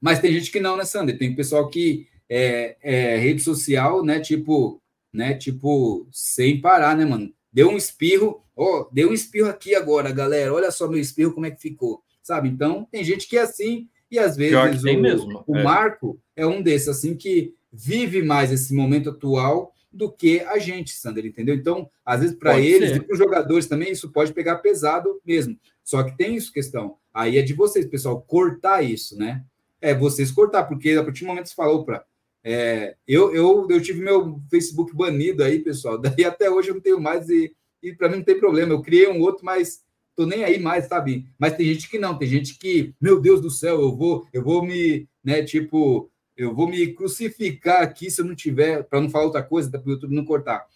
Mas 0.00 0.18
tem 0.18 0.32
gente 0.32 0.50
que 0.50 0.60
não, 0.60 0.76
né, 0.76 0.84
Sander? 0.84 1.16
Tem 1.16 1.34
pessoal 1.34 1.68
que 1.68 2.08
é, 2.28 2.76
é 2.82 3.16
rede 3.16 3.42
social, 3.42 4.04
né, 4.04 4.20
tipo, 4.20 4.82
né? 5.12 5.34
Tipo, 5.34 6.06
sem 6.10 6.60
parar, 6.60 6.96
né, 6.96 7.04
mano? 7.04 7.32
Deu 7.52 7.68
um 7.68 7.76
espirro, 7.76 8.44
ó, 8.56 8.88
deu 8.92 9.10
um 9.10 9.12
espirro 9.12 9.48
aqui 9.48 9.74
agora, 9.74 10.12
galera. 10.12 10.54
Olha 10.54 10.70
só 10.70 10.88
meu 10.88 11.00
espirro, 11.00 11.32
como 11.32 11.46
é 11.46 11.50
que 11.50 11.60
ficou, 11.60 12.02
sabe? 12.22 12.48
Então, 12.48 12.86
tem 12.90 13.02
gente 13.02 13.28
que 13.28 13.36
é 13.36 13.42
assim, 13.42 13.88
e 14.10 14.18
às 14.18 14.36
vezes 14.36 14.82
o, 14.82 15.00
mesmo. 15.00 15.44
o 15.46 15.56
é. 15.56 15.62
Marco 15.62 16.20
é 16.36 16.46
um 16.46 16.62
desses, 16.62 16.88
assim, 16.88 17.16
que 17.16 17.54
vive 17.72 18.22
mais 18.22 18.50
esse 18.52 18.74
momento 18.74 19.10
atual 19.10 19.74
do 19.92 20.10
que 20.10 20.40
a 20.40 20.58
gente, 20.58 20.92
Sander, 20.92 21.26
entendeu? 21.26 21.54
Então, 21.54 21.90
às 22.04 22.20
vezes, 22.20 22.36
para 22.36 22.60
eles 22.60 22.90
ser. 22.90 22.96
e 22.96 23.00
para 23.00 23.12
os 23.12 23.18
jogadores 23.18 23.66
também, 23.66 23.90
isso 23.90 24.12
pode 24.12 24.32
pegar 24.32 24.58
pesado 24.58 25.20
mesmo. 25.24 25.58
Só 25.82 26.02
que 26.02 26.16
tem 26.16 26.36
isso 26.36 26.52
questão. 26.52 26.96
Aí 27.12 27.38
é 27.38 27.42
de 27.42 27.52
vocês, 27.52 27.86
pessoal, 27.86 28.20
cortar 28.22 28.82
isso, 28.82 29.18
né? 29.18 29.44
É 29.80 29.94
vocês 29.94 30.30
cortar, 30.30 30.64
porque 30.64 30.92
a 30.92 31.02
partir 31.02 31.24
do 31.24 31.28
momento 31.28 31.44
que 31.44 31.50
você 31.50 31.56
falou 31.56 31.84
para 31.84 32.04
é, 32.42 32.96
eu, 33.06 33.34
eu, 33.34 33.66
eu 33.68 33.82
tive 33.82 34.00
meu 34.00 34.40
Facebook 34.50 34.94
banido 34.94 35.44
aí, 35.44 35.58
pessoal. 35.58 35.98
Daí 36.00 36.24
até 36.24 36.50
hoje 36.50 36.70
eu 36.70 36.74
não 36.74 36.80
tenho 36.80 37.00
mais 37.00 37.28
e, 37.28 37.54
e 37.82 37.94
para 37.94 38.08
mim 38.08 38.16
não 38.16 38.24
tem 38.24 38.38
problema. 38.38 38.72
Eu 38.72 38.82
criei 38.82 39.08
um 39.08 39.20
outro, 39.20 39.44
mas 39.44 39.82
tô 40.16 40.26
nem 40.26 40.44
aí 40.44 40.58
mais, 40.58 40.86
sabe? 40.86 41.26
Mas 41.38 41.56
tem 41.56 41.66
gente 41.66 41.88
que 41.88 41.98
não, 41.98 42.16
tem 42.16 42.28
gente 42.28 42.58
que, 42.58 42.94
meu 43.00 43.20
Deus 43.20 43.40
do 43.40 43.50
céu, 43.50 43.80
eu 43.80 43.96
vou, 43.96 44.26
eu 44.32 44.42
vou 44.42 44.64
me, 44.64 45.08
né, 45.24 45.42
tipo, 45.42 46.10
eu 46.36 46.54
vou 46.54 46.68
me 46.68 46.94
crucificar 46.94 47.82
aqui 47.82 48.10
se 48.10 48.20
eu 48.20 48.24
não 48.24 48.34
tiver, 48.34 48.82
para 48.84 49.00
não 49.00 49.10
falar 49.10 49.24
outra 49.24 49.42
coisa, 49.42 49.70
para 49.70 49.86
o 49.86 49.90
YouTube 49.90 50.14
não 50.14 50.24
cortar. 50.24 50.66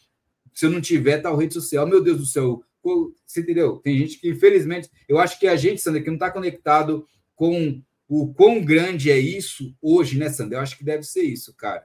Se 0.53 0.67
eu 0.67 0.71
não 0.71 0.81
tiver 0.81 1.19
tal 1.19 1.37
rede 1.37 1.55
social, 1.55 1.87
meu 1.87 2.03
Deus 2.03 2.19
do 2.19 2.27
céu, 2.27 2.63
você 3.27 3.41
entendeu? 3.41 3.79
Tem 3.79 3.99
gente 3.99 4.19
que, 4.19 4.29
infelizmente, 4.29 4.91
eu 5.09 5.19
acho 5.19 5.39
que 5.39 5.47
a 5.47 5.57
gente, 5.57 5.81
Sandra, 5.81 6.03
que 6.03 6.09
não 6.09 6.15
está 6.15 6.31
conectado 6.31 7.07
com 7.35 7.83
o 8.23 8.33
quão 8.33 8.65
grande 8.65 9.11
é 9.11 9.19
isso 9.19 9.75
hoje, 9.83 10.19
né, 10.19 10.29
Sandra? 10.29 10.59
Eu 10.59 10.63
acho 10.63 10.79
que 10.79 10.85
deve 10.85 11.03
ser 11.03 11.23
isso, 11.23 11.55
cara. 11.57 11.85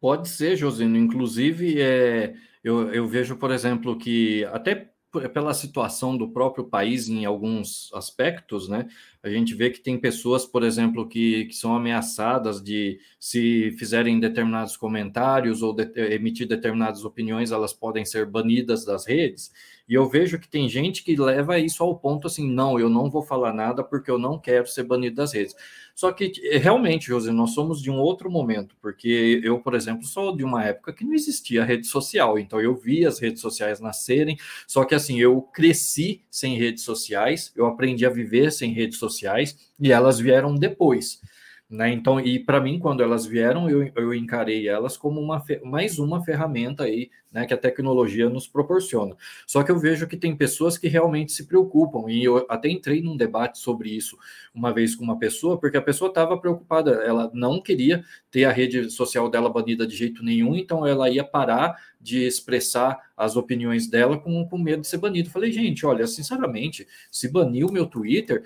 Pode 0.00 0.28
ser, 0.28 0.56
Josino. 0.56 0.96
Inclusive, 0.96 1.80
é, 1.80 2.34
eu, 2.62 2.92
eu 2.92 3.06
vejo, 3.06 3.36
por 3.36 3.50
exemplo, 3.50 3.98
que 3.98 4.44
até 4.46 4.90
pela 5.32 5.54
situação 5.54 6.16
do 6.16 6.30
próprio 6.30 6.64
país 6.64 7.08
em 7.08 7.24
alguns 7.24 7.90
aspectos, 7.94 8.68
né? 8.68 8.86
A 9.22 9.30
gente 9.30 9.54
vê 9.54 9.70
que 9.70 9.80
tem 9.80 9.98
pessoas, 9.98 10.44
por 10.44 10.62
exemplo, 10.62 11.08
que, 11.08 11.46
que 11.46 11.54
são 11.54 11.74
ameaçadas 11.74 12.62
de 12.62 12.98
se 13.18 13.70
fizerem 13.78 14.20
determinados 14.20 14.76
comentários 14.76 15.62
ou 15.62 15.72
de, 15.72 15.90
emitir 16.12 16.46
determinadas 16.46 17.04
opiniões, 17.04 17.50
elas 17.50 17.72
podem 17.72 18.04
ser 18.04 18.26
banidas 18.26 18.84
das 18.84 19.06
redes. 19.06 19.50
E 19.88 19.94
eu 19.94 20.08
vejo 20.08 20.38
que 20.38 20.48
tem 20.48 20.68
gente 20.68 21.04
que 21.04 21.16
leva 21.16 21.58
isso 21.58 21.82
ao 21.82 21.96
ponto 21.96 22.26
assim, 22.26 22.50
não, 22.50 22.78
eu 22.78 22.88
não 22.88 23.08
vou 23.08 23.22
falar 23.22 23.52
nada 23.52 23.84
porque 23.84 24.10
eu 24.10 24.18
não 24.18 24.38
quero 24.38 24.66
ser 24.66 24.82
banido 24.82 25.16
das 25.16 25.32
redes. 25.32 25.54
Só 25.94 26.12
que 26.12 26.32
eh, 26.42 26.58
realmente, 26.58 27.06
José, 27.06 27.30
nós 27.32 27.54
somos 27.54 27.80
de 27.80 27.90
um 27.90 27.98
outro 27.98 28.30
momento, 28.30 28.76
porque 28.82 29.40
eu, 29.42 29.60
por 29.60 29.74
exemplo, 29.74 30.04
sou 30.04 30.36
de 30.36 30.44
uma 30.44 30.64
época 30.64 30.92
que 30.92 31.04
não 31.04 31.14
existia 31.14 31.64
rede 31.64 31.86
social, 31.86 32.38
então 32.38 32.60
eu 32.60 32.74
vi 32.74 33.06
as 33.06 33.18
redes 33.18 33.40
sociais 33.40 33.80
nascerem, 33.80 34.36
só 34.66 34.84
que 34.84 34.94
assim, 34.94 35.18
eu 35.20 35.40
cresci 35.40 36.22
sem 36.30 36.56
redes 36.56 36.84
sociais, 36.84 37.52
eu 37.56 37.66
aprendi 37.66 38.04
a 38.04 38.10
viver 38.10 38.52
sem 38.52 38.72
redes 38.72 38.98
sociais 38.98 39.56
e 39.80 39.92
elas 39.92 40.18
vieram 40.18 40.54
depois. 40.54 41.20
Né? 41.68 41.92
Então, 41.92 42.20
e 42.20 42.38
para 42.38 42.60
mim, 42.60 42.78
quando 42.78 43.02
elas 43.02 43.26
vieram, 43.26 43.68
eu, 43.68 43.90
eu 43.96 44.14
encarei 44.14 44.68
elas 44.68 44.96
como 44.96 45.20
uma, 45.20 45.42
mais 45.64 45.98
uma 45.98 46.24
ferramenta 46.24 46.84
aí, 46.84 47.10
né, 47.32 47.44
que 47.44 47.52
a 47.52 47.56
tecnologia 47.58 48.30
nos 48.30 48.46
proporciona. 48.46 49.16
Só 49.44 49.64
que 49.64 49.72
eu 49.72 49.78
vejo 49.78 50.06
que 50.06 50.16
tem 50.16 50.36
pessoas 50.36 50.78
que 50.78 50.86
realmente 50.86 51.32
se 51.32 51.44
preocupam, 51.44 52.08
e 52.08 52.22
eu 52.22 52.46
até 52.48 52.68
entrei 52.68 53.02
num 53.02 53.16
debate 53.16 53.58
sobre 53.58 53.90
isso 53.90 54.16
uma 54.54 54.72
vez 54.72 54.94
com 54.94 55.02
uma 55.02 55.18
pessoa, 55.18 55.58
porque 55.58 55.76
a 55.76 55.82
pessoa 55.82 56.08
estava 56.08 56.38
preocupada, 56.38 56.92
ela 57.04 57.28
não 57.34 57.60
queria 57.60 58.04
ter 58.30 58.44
a 58.44 58.52
rede 58.52 58.88
social 58.88 59.28
dela 59.28 59.50
banida 59.50 59.84
de 59.86 59.96
jeito 59.96 60.22
nenhum, 60.22 60.54
então 60.54 60.86
ela 60.86 61.10
ia 61.10 61.24
parar 61.24 61.76
de 62.00 62.24
expressar 62.24 62.96
as 63.16 63.34
opiniões 63.36 63.88
dela 63.88 64.16
com, 64.16 64.48
com 64.48 64.56
medo 64.56 64.82
de 64.82 64.86
ser 64.86 64.98
banido. 64.98 65.30
Falei, 65.30 65.50
gente, 65.50 65.84
olha, 65.84 66.06
sinceramente, 66.06 66.86
se 67.10 67.28
banir 67.28 67.66
o 67.66 67.72
meu 67.72 67.86
Twitter, 67.86 68.44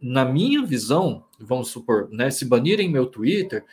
na 0.00 0.24
minha 0.24 0.64
visão, 0.64 1.24
vamos 1.38 1.68
supor, 1.68 2.08
né, 2.10 2.30
se 2.30 2.44
banirem 2.44 2.88
meu 2.88 3.06
Twitter, 3.06 3.64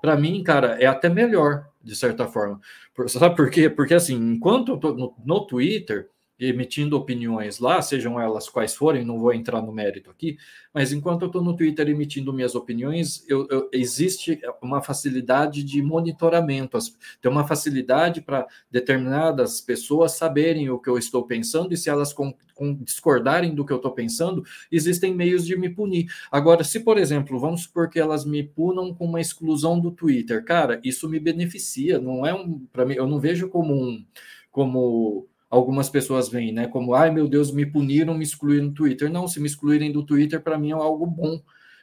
para 0.00 0.16
mim, 0.16 0.42
cara, 0.42 0.80
é 0.80 0.86
até 0.86 1.08
melhor, 1.08 1.68
de 1.82 1.94
certa 1.94 2.26
forma. 2.26 2.60
Sabe 3.08 3.36
por 3.36 3.50
quê? 3.50 3.68
Porque 3.68 3.94
assim, 3.94 4.14
enquanto 4.14 4.72
eu 4.72 4.76
tô 4.78 4.94
no, 4.94 5.14
no 5.24 5.46
Twitter, 5.46 6.08
emitindo 6.38 6.96
opiniões 6.96 7.58
lá, 7.58 7.80
sejam 7.80 8.20
elas 8.20 8.48
quais 8.48 8.74
forem, 8.74 9.04
não 9.04 9.18
vou 9.18 9.32
entrar 9.32 9.62
no 9.62 9.72
mérito 9.72 10.10
aqui, 10.10 10.36
mas 10.72 10.92
enquanto 10.92 11.22
eu 11.22 11.26
estou 11.26 11.42
no 11.42 11.56
Twitter 11.56 11.88
emitindo 11.88 12.32
minhas 12.32 12.54
opiniões, 12.54 13.24
eu, 13.26 13.48
eu, 13.50 13.70
existe 13.72 14.38
uma 14.60 14.82
facilidade 14.82 15.64
de 15.64 15.80
monitoramento, 15.80 16.78
tem 17.22 17.30
uma 17.30 17.46
facilidade 17.46 18.20
para 18.20 18.46
determinadas 18.70 19.60
pessoas 19.62 20.12
saberem 20.12 20.68
o 20.68 20.78
que 20.78 20.90
eu 20.90 20.98
estou 20.98 21.26
pensando 21.26 21.72
e 21.72 21.76
se 21.76 21.88
elas 21.88 22.12
com, 22.12 22.34
com, 22.54 22.74
discordarem 22.74 23.54
do 23.54 23.64
que 23.64 23.72
eu 23.72 23.78
estou 23.78 23.92
pensando, 23.92 24.44
existem 24.70 25.14
meios 25.14 25.46
de 25.46 25.56
me 25.56 25.70
punir. 25.70 26.06
Agora, 26.30 26.62
se, 26.62 26.80
por 26.80 26.98
exemplo, 26.98 27.38
vamos 27.38 27.62
supor 27.62 27.88
que 27.88 27.98
elas 27.98 28.26
me 28.26 28.42
punam 28.42 28.92
com 28.94 29.06
uma 29.06 29.20
exclusão 29.20 29.80
do 29.80 29.90
Twitter, 29.90 30.44
cara, 30.44 30.80
isso 30.84 31.08
me 31.08 31.18
beneficia, 31.18 31.98
não 31.98 32.26
é 32.26 32.34
um, 32.34 32.66
para 32.70 32.84
mim, 32.84 32.94
eu 32.94 33.06
não 33.06 33.18
vejo 33.18 33.48
como 33.48 33.74
um, 33.74 34.04
como 34.50 35.26
algumas 35.48 35.88
pessoas 35.88 36.28
veem, 36.28 36.52
né? 36.52 36.66
Como, 36.68 36.94
ai 36.94 37.10
meu 37.10 37.28
Deus, 37.28 37.50
me 37.50 37.64
puniram, 37.66 38.14
me 38.14 38.24
excluíram 38.24 38.68
do 38.68 38.74
Twitter. 38.74 39.10
Não, 39.10 39.28
se 39.28 39.40
me 39.40 39.46
excluírem 39.46 39.92
do 39.92 40.04
Twitter, 40.04 40.40
para 40.40 40.58
mim 40.58 40.70
é 40.70 40.74
algo 40.74 41.06
bom. 41.06 41.40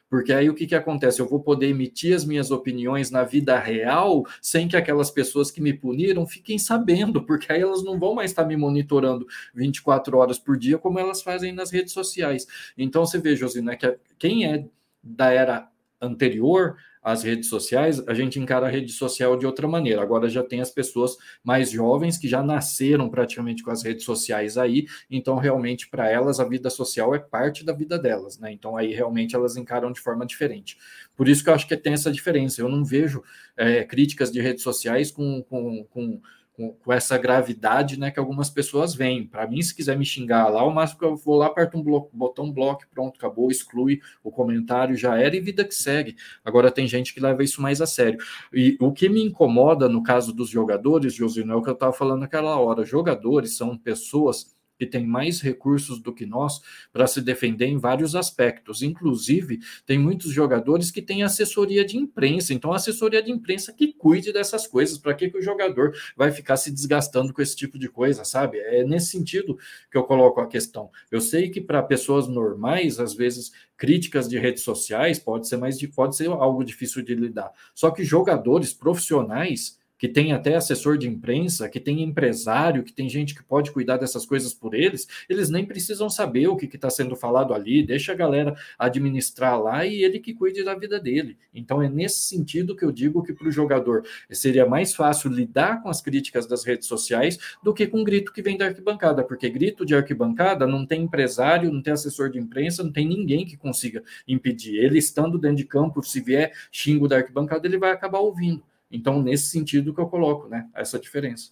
Porque 0.08 0.32
aí 0.32 0.48
o 0.48 0.54
que, 0.54 0.66
que 0.66 0.74
acontece? 0.74 1.20
Eu 1.20 1.28
vou 1.28 1.40
poder 1.40 1.68
emitir 1.68 2.14
as 2.14 2.24
minhas 2.24 2.50
opiniões 2.50 3.10
na 3.10 3.24
vida 3.24 3.58
real 3.58 4.24
sem 4.40 4.68
que 4.68 4.76
aquelas 4.76 5.10
pessoas 5.10 5.50
que 5.50 5.60
me 5.60 5.72
puniram 5.72 6.26
fiquem 6.26 6.58
sabendo, 6.58 7.24
porque 7.24 7.50
aí 7.50 7.60
elas 7.60 7.82
não 7.82 7.98
vão 7.98 8.14
mais 8.14 8.30
estar 8.30 8.44
me 8.44 8.56
monitorando 8.56 9.26
24 9.54 10.16
horas 10.16 10.38
por 10.38 10.56
dia 10.56 10.78
como 10.78 10.98
elas 10.98 11.22
fazem 11.22 11.52
nas 11.52 11.72
redes 11.72 11.92
sociais. 11.92 12.46
Então 12.76 13.04
você 13.04 13.18
vê, 13.18 13.34
Josina, 13.34 13.76
que 13.76 13.98
quem 14.18 14.46
é 14.46 14.64
da 15.02 15.32
era 15.32 15.68
anterior 16.00 16.76
as 17.04 17.22
redes 17.22 17.50
sociais, 17.50 18.02
a 18.08 18.14
gente 18.14 18.40
encara 18.40 18.66
a 18.66 18.70
rede 18.70 18.90
social 18.90 19.36
de 19.36 19.44
outra 19.44 19.68
maneira. 19.68 20.00
Agora 20.00 20.26
já 20.26 20.42
tem 20.42 20.62
as 20.62 20.70
pessoas 20.70 21.18
mais 21.44 21.70
jovens 21.70 22.16
que 22.16 22.26
já 22.26 22.42
nasceram 22.42 23.10
praticamente 23.10 23.62
com 23.62 23.70
as 23.70 23.82
redes 23.82 24.04
sociais 24.04 24.56
aí, 24.56 24.86
então 25.10 25.36
realmente 25.36 25.86
para 25.90 26.08
elas 26.08 26.40
a 26.40 26.44
vida 26.44 26.70
social 26.70 27.14
é 27.14 27.18
parte 27.18 27.62
da 27.62 27.74
vida 27.74 27.98
delas, 27.98 28.38
né? 28.38 28.50
Então 28.50 28.74
aí 28.74 28.94
realmente 28.94 29.36
elas 29.36 29.54
encaram 29.54 29.92
de 29.92 30.00
forma 30.00 30.24
diferente. 30.24 30.78
Por 31.14 31.28
isso 31.28 31.44
que 31.44 31.50
eu 31.50 31.54
acho 31.54 31.68
que 31.68 31.76
tem 31.76 31.92
essa 31.92 32.10
diferença. 32.10 32.62
Eu 32.62 32.70
não 32.70 32.82
vejo 32.82 33.22
é, 33.54 33.84
críticas 33.84 34.32
de 34.32 34.40
redes 34.40 34.62
sociais 34.62 35.10
com, 35.10 35.42
com, 35.42 35.84
com 35.84 36.22
com, 36.54 36.72
com, 36.72 36.92
essa 36.92 37.18
gravidade 37.18 37.98
né, 37.98 38.10
que 38.10 38.18
algumas 38.18 38.48
pessoas 38.48 38.94
veem. 38.94 39.26
Para 39.26 39.46
mim, 39.46 39.60
se 39.60 39.74
quiser 39.74 39.98
me 39.98 40.04
xingar 40.04 40.48
lá, 40.48 40.64
o 40.64 40.72
máximo 40.72 41.00
que 41.00 41.04
eu 41.04 41.16
vou 41.16 41.36
lá, 41.36 41.46
aperto 41.46 41.76
um 41.76 41.82
bloco, 41.82 42.10
botão 42.12 42.50
bloco, 42.50 42.84
pronto, 42.92 43.16
acabou, 43.16 43.50
exclui 43.50 44.00
o 44.22 44.30
comentário, 44.30 44.96
já 44.96 45.18
era 45.18 45.36
e 45.36 45.40
vida 45.40 45.64
que 45.64 45.74
segue. 45.74 46.16
Agora 46.44 46.70
tem 46.70 46.86
gente 46.86 47.12
que 47.12 47.20
leva 47.20 47.42
isso 47.42 47.60
mais 47.60 47.80
a 47.80 47.86
sério. 47.86 48.18
E 48.52 48.76
o 48.80 48.92
que 48.92 49.08
me 49.08 49.22
incomoda 49.22 49.88
no 49.88 50.02
caso 50.02 50.32
dos 50.32 50.48
jogadores, 50.48 51.14
Josino, 51.14 51.52
é 51.52 51.56
o 51.56 51.62
que 51.62 51.70
eu 51.70 51.74
estava 51.74 51.92
falando 51.92 52.20
naquela 52.20 52.56
hora. 52.58 52.84
Jogadores 52.84 53.56
são 53.56 53.76
pessoas 53.76 54.53
que 54.78 54.86
tem 54.86 55.06
mais 55.06 55.40
recursos 55.40 56.00
do 56.00 56.12
que 56.12 56.26
nós 56.26 56.60
para 56.92 57.06
se 57.06 57.20
defender 57.20 57.66
em 57.66 57.78
vários 57.78 58.14
aspectos. 58.14 58.82
Inclusive, 58.82 59.60
tem 59.86 59.98
muitos 59.98 60.30
jogadores 60.30 60.90
que 60.90 61.02
têm 61.02 61.22
assessoria 61.22 61.84
de 61.84 61.96
imprensa. 61.96 62.52
Então, 62.52 62.72
assessoria 62.72 63.22
de 63.22 63.30
imprensa 63.30 63.72
que 63.72 63.92
cuide 63.92 64.32
dessas 64.32 64.66
coisas. 64.66 64.98
Para 64.98 65.14
que, 65.14 65.30
que 65.30 65.38
o 65.38 65.42
jogador 65.42 65.94
vai 66.16 66.32
ficar 66.32 66.56
se 66.56 66.70
desgastando 66.70 67.32
com 67.32 67.42
esse 67.42 67.56
tipo 67.56 67.78
de 67.78 67.88
coisa, 67.88 68.24
sabe? 68.24 68.58
É 68.58 68.84
nesse 68.84 69.10
sentido 69.10 69.58
que 69.90 69.96
eu 69.96 70.04
coloco 70.04 70.40
a 70.40 70.46
questão. 70.46 70.90
Eu 71.10 71.20
sei 71.20 71.50
que 71.50 71.60
para 71.60 71.82
pessoas 71.82 72.28
normais, 72.28 72.98
às 72.98 73.14
vezes, 73.14 73.52
críticas 73.76 74.28
de 74.28 74.38
redes 74.38 74.62
sociais 74.62 75.18
pode 75.18 75.48
ser 75.48 75.56
mais 75.56 75.84
pode 75.94 76.16
ser 76.16 76.28
algo 76.28 76.64
difícil 76.64 77.02
de 77.02 77.14
lidar. 77.14 77.52
Só 77.74 77.90
que 77.90 78.04
jogadores 78.04 78.72
profissionais 78.72 79.78
que 79.98 80.08
tem 80.08 80.32
até 80.32 80.54
assessor 80.54 80.98
de 80.98 81.08
imprensa, 81.08 81.68
que 81.68 81.80
tem 81.80 82.02
empresário, 82.02 82.82
que 82.82 82.92
tem 82.92 83.08
gente 83.08 83.34
que 83.34 83.42
pode 83.42 83.70
cuidar 83.70 83.96
dessas 83.96 84.26
coisas 84.26 84.52
por 84.52 84.74
eles, 84.74 85.06
eles 85.28 85.50
nem 85.50 85.64
precisam 85.64 86.10
saber 86.10 86.48
o 86.48 86.56
que 86.56 86.66
está 86.66 86.90
sendo 86.90 87.16
falado 87.16 87.54
ali, 87.54 87.82
deixa 87.82 88.12
a 88.12 88.14
galera 88.14 88.56
administrar 88.78 89.60
lá 89.60 89.86
e 89.86 90.02
ele 90.02 90.18
que 90.18 90.34
cuide 90.34 90.64
da 90.64 90.74
vida 90.74 91.00
dele. 91.00 91.38
Então 91.54 91.82
é 91.82 91.88
nesse 91.88 92.22
sentido 92.22 92.76
que 92.76 92.84
eu 92.84 92.92
digo 92.92 93.22
que 93.22 93.32
para 93.32 93.48
o 93.48 93.52
jogador 93.52 94.04
seria 94.30 94.66
mais 94.66 94.94
fácil 94.94 95.30
lidar 95.30 95.82
com 95.82 95.88
as 95.88 96.00
críticas 96.00 96.46
das 96.46 96.64
redes 96.64 96.88
sociais 96.88 97.38
do 97.62 97.72
que 97.72 97.86
com 97.86 98.04
grito 98.04 98.32
que 98.32 98.42
vem 98.42 98.56
da 98.56 98.66
arquibancada, 98.66 99.22
porque 99.22 99.48
grito 99.48 99.84
de 99.86 99.94
arquibancada 99.94 100.66
não 100.66 100.84
tem 100.84 101.02
empresário, 101.02 101.72
não 101.72 101.82
tem 101.82 101.92
assessor 101.92 102.30
de 102.30 102.38
imprensa, 102.38 102.82
não 102.82 102.92
tem 102.92 103.06
ninguém 103.06 103.44
que 103.44 103.56
consiga 103.56 104.02
impedir. 104.26 104.76
Ele 104.76 104.98
estando 104.98 105.38
dentro 105.38 105.56
de 105.56 105.64
campo, 105.64 106.02
se 106.02 106.20
vier 106.20 106.52
xingo 106.70 107.08
da 107.08 107.16
arquibancada, 107.16 107.66
ele 107.66 107.78
vai 107.78 107.90
acabar 107.90 108.18
ouvindo. 108.18 108.62
Então, 108.90 109.22
nesse 109.22 109.46
sentido 109.46 109.94
que 109.94 110.00
eu 110.00 110.08
coloco, 110.08 110.48
né? 110.48 110.68
Essa 110.74 110.98
diferença. 110.98 111.50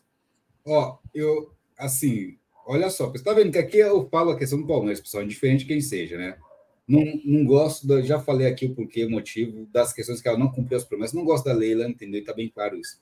Ó, 0.65 0.99
eu, 1.15 1.53
assim, 1.77 2.39
olha 2.67 2.89
só, 2.89 3.09
você 3.09 3.19
está 3.19 3.33
vendo 3.33 3.51
que 3.53 3.59
aqui 3.59 3.79
eu 3.79 4.09
falo 4.09 4.31
a 4.31 4.39
questão 4.39 4.61
do 4.61 4.67
Palmeiras, 4.67 5.01
pessoal, 5.01 5.25
indiferente 5.25 5.65
quem 5.65 5.81
seja, 5.81 6.17
né? 6.17 6.37
Não, 6.87 7.05
não 7.25 7.45
gosto, 7.45 7.87
da, 7.87 8.01
já 8.03 8.21
falei 8.21 8.47
aqui 8.47 8.67
o 8.67 8.75
porquê, 8.75 9.05
o 9.05 9.11
motivo 9.11 9.67
das 9.73 9.93
questões 9.93 10.21
que 10.21 10.29
ela 10.29 10.39
não 10.39 10.51
cumpriu 10.51 10.77
as 10.77 10.85
promessas, 10.85 11.15
não 11.15 11.25
gosto 11.25 11.45
da 11.45 11.53
Leila, 11.53 11.89
entendeu? 11.89 12.21
Está 12.21 12.33
bem 12.33 12.49
claro 12.49 12.77
isso. 12.77 13.01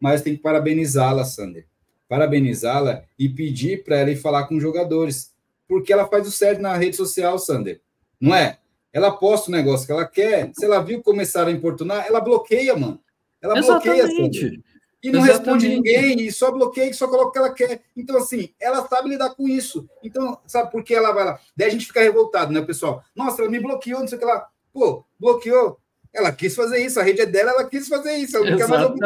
Mas 0.00 0.22
tem 0.22 0.36
que 0.36 0.42
parabenizá-la, 0.42 1.24
Sander. 1.24 1.66
Parabenizá-la 2.08 3.04
e 3.18 3.28
pedir 3.28 3.84
para 3.84 3.96
ela 3.96 4.10
ir 4.10 4.16
falar 4.16 4.46
com 4.46 4.56
os 4.56 4.62
jogadores, 4.62 5.34
porque 5.66 5.92
ela 5.92 6.06
faz 6.06 6.26
o 6.26 6.30
certo 6.30 6.60
na 6.60 6.76
rede 6.76 6.96
social, 6.96 7.38
Sander. 7.38 7.80
Não 8.20 8.34
é? 8.34 8.58
Ela 8.92 9.10
posta 9.10 9.50
o 9.50 9.52
negócio 9.52 9.86
que 9.86 9.92
ela 9.92 10.06
quer, 10.06 10.50
se 10.54 10.64
ela 10.64 10.80
viu 10.80 11.02
começar 11.02 11.46
a 11.46 11.50
importunar, 11.50 12.06
ela 12.06 12.20
bloqueia, 12.20 12.76
mano. 12.76 13.00
Ela 13.42 13.58
Exatamente. 13.58 14.08
bloqueia 14.08 14.62
E 15.02 15.10
não 15.10 15.20
Exatamente. 15.20 15.26
responde 15.26 15.68
ninguém, 15.68 16.20
e 16.26 16.32
só 16.32 16.52
bloqueia 16.52 16.90
e 16.90 16.94
só 16.94 17.08
coloca 17.08 17.28
o 17.28 17.32
que 17.32 17.38
ela 17.38 17.52
quer. 17.52 17.82
Então, 17.96 18.16
assim, 18.16 18.50
ela 18.60 18.86
sabe 18.86 19.08
lidar 19.08 19.34
com 19.34 19.48
isso. 19.48 19.88
Então, 20.02 20.38
sabe 20.46 20.70
por 20.70 20.84
que 20.84 20.94
ela 20.94 21.12
vai 21.12 21.24
lá? 21.24 21.40
Daí 21.56 21.68
a 21.68 21.70
gente 21.70 21.86
fica 21.86 22.00
revoltado, 22.00 22.52
né, 22.52 22.62
pessoal? 22.62 23.02
Nossa, 23.14 23.42
ela 23.42 23.50
me 23.50 23.58
bloqueou, 23.58 24.00
não 24.00 24.06
sei 24.06 24.16
o 24.16 24.20
que 24.20 24.26
lá. 24.26 24.46
Pô, 24.72 25.04
bloqueou. 25.18 25.78
Ela 26.14 26.30
quis 26.30 26.54
fazer 26.54 26.84
isso, 26.84 27.00
a 27.00 27.02
rede 27.02 27.22
é 27.22 27.26
dela, 27.26 27.52
ela 27.52 27.64
quis 27.64 27.88
fazer 27.88 28.14
isso. 28.16 28.36
Ela 28.36 28.50
não 28.50 28.58
quer 28.58 28.68
mais 28.68 28.82
ouvir 28.82 29.00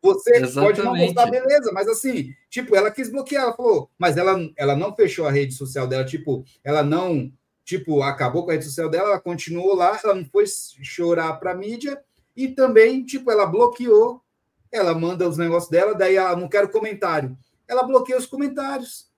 você. 0.00 0.40
Você 0.40 0.60
pode 0.60 0.80
não 0.80 0.96
gostar, 0.96 1.28
beleza, 1.28 1.72
mas 1.72 1.88
assim, 1.88 2.32
tipo, 2.48 2.76
ela 2.76 2.90
quis 2.90 3.10
bloquear, 3.10 3.42
ela 3.42 3.52
falou, 3.52 3.90
mas 3.98 4.16
ela, 4.16 4.38
ela 4.56 4.76
não 4.76 4.94
fechou 4.94 5.26
a 5.26 5.32
rede 5.32 5.54
social 5.54 5.88
dela, 5.88 6.04
tipo, 6.04 6.44
ela 6.62 6.84
não, 6.84 7.32
tipo, 7.64 8.00
acabou 8.00 8.44
com 8.44 8.50
a 8.50 8.54
rede 8.54 8.64
social 8.64 8.88
dela, 8.88 9.08
ela 9.08 9.20
continuou 9.20 9.74
lá, 9.74 9.98
ela 10.04 10.14
não 10.14 10.24
foi 10.24 10.44
chorar 10.46 11.32
para 11.34 11.50
a 11.50 11.56
mídia, 11.56 12.00
e 12.36 12.48
também, 12.48 13.04
tipo, 13.04 13.30
ela 13.30 13.46
bloqueou, 13.46 14.22
ela 14.70 14.94
manda 14.94 15.28
os 15.28 15.38
negócios 15.38 15.70
dela, 15.70 15.94
daí 15.94 16.16
ela 16.16 16.36
não 16.36 16.48
quero 16.48 16.70
comentário. 16.70 17.36
Ela 17.66 17.84
bloqueia 17.84 18.18
os 18.18 18.26
comentários. 18.26 19.08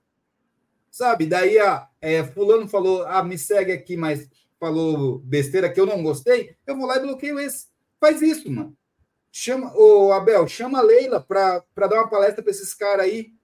Sabe? 0.90 1.26
Daí 1.26 1.58
a 1.58 1.88
é, 2.00 2.24
fulano 2.24 2.68
falou, 2.68 3.04
ah, 3.06 3.22
me 3.22 3.38
segue 3.38 3.72
aqui, 3.72 3.96
mas 3.96 4.28
falou 4.58 5.18
besteira 5.18 5.70
que 5.70 5.80
eu 5.80 5.86
não 5.86 6.02
gostei, 6.02 6.56
eu 6.66 6.76
vou 6.76 6.86
lá 6.86 6.96
e 6.96 7.00
bloqueio 7.00 7.38
esse. 7.38 7.66
Faz 8.00 8.22
isso, 8.22 8.50
mano. 8.50 8.76
Chama, 9.30 9.72
o 9.76 10.12
Abel, 10.12 10.46
chama 10.48 10.78
a 10.78 10.82
Leila 10.82 11.20
para 11.20 11.62
dar 11.76 11.96
uma 11.96 12.08
palestra 12.08 12.42
para 12.42 12.50
esses 12.50 12.72
caras 12.72 13.04
aí. 13.04 13.34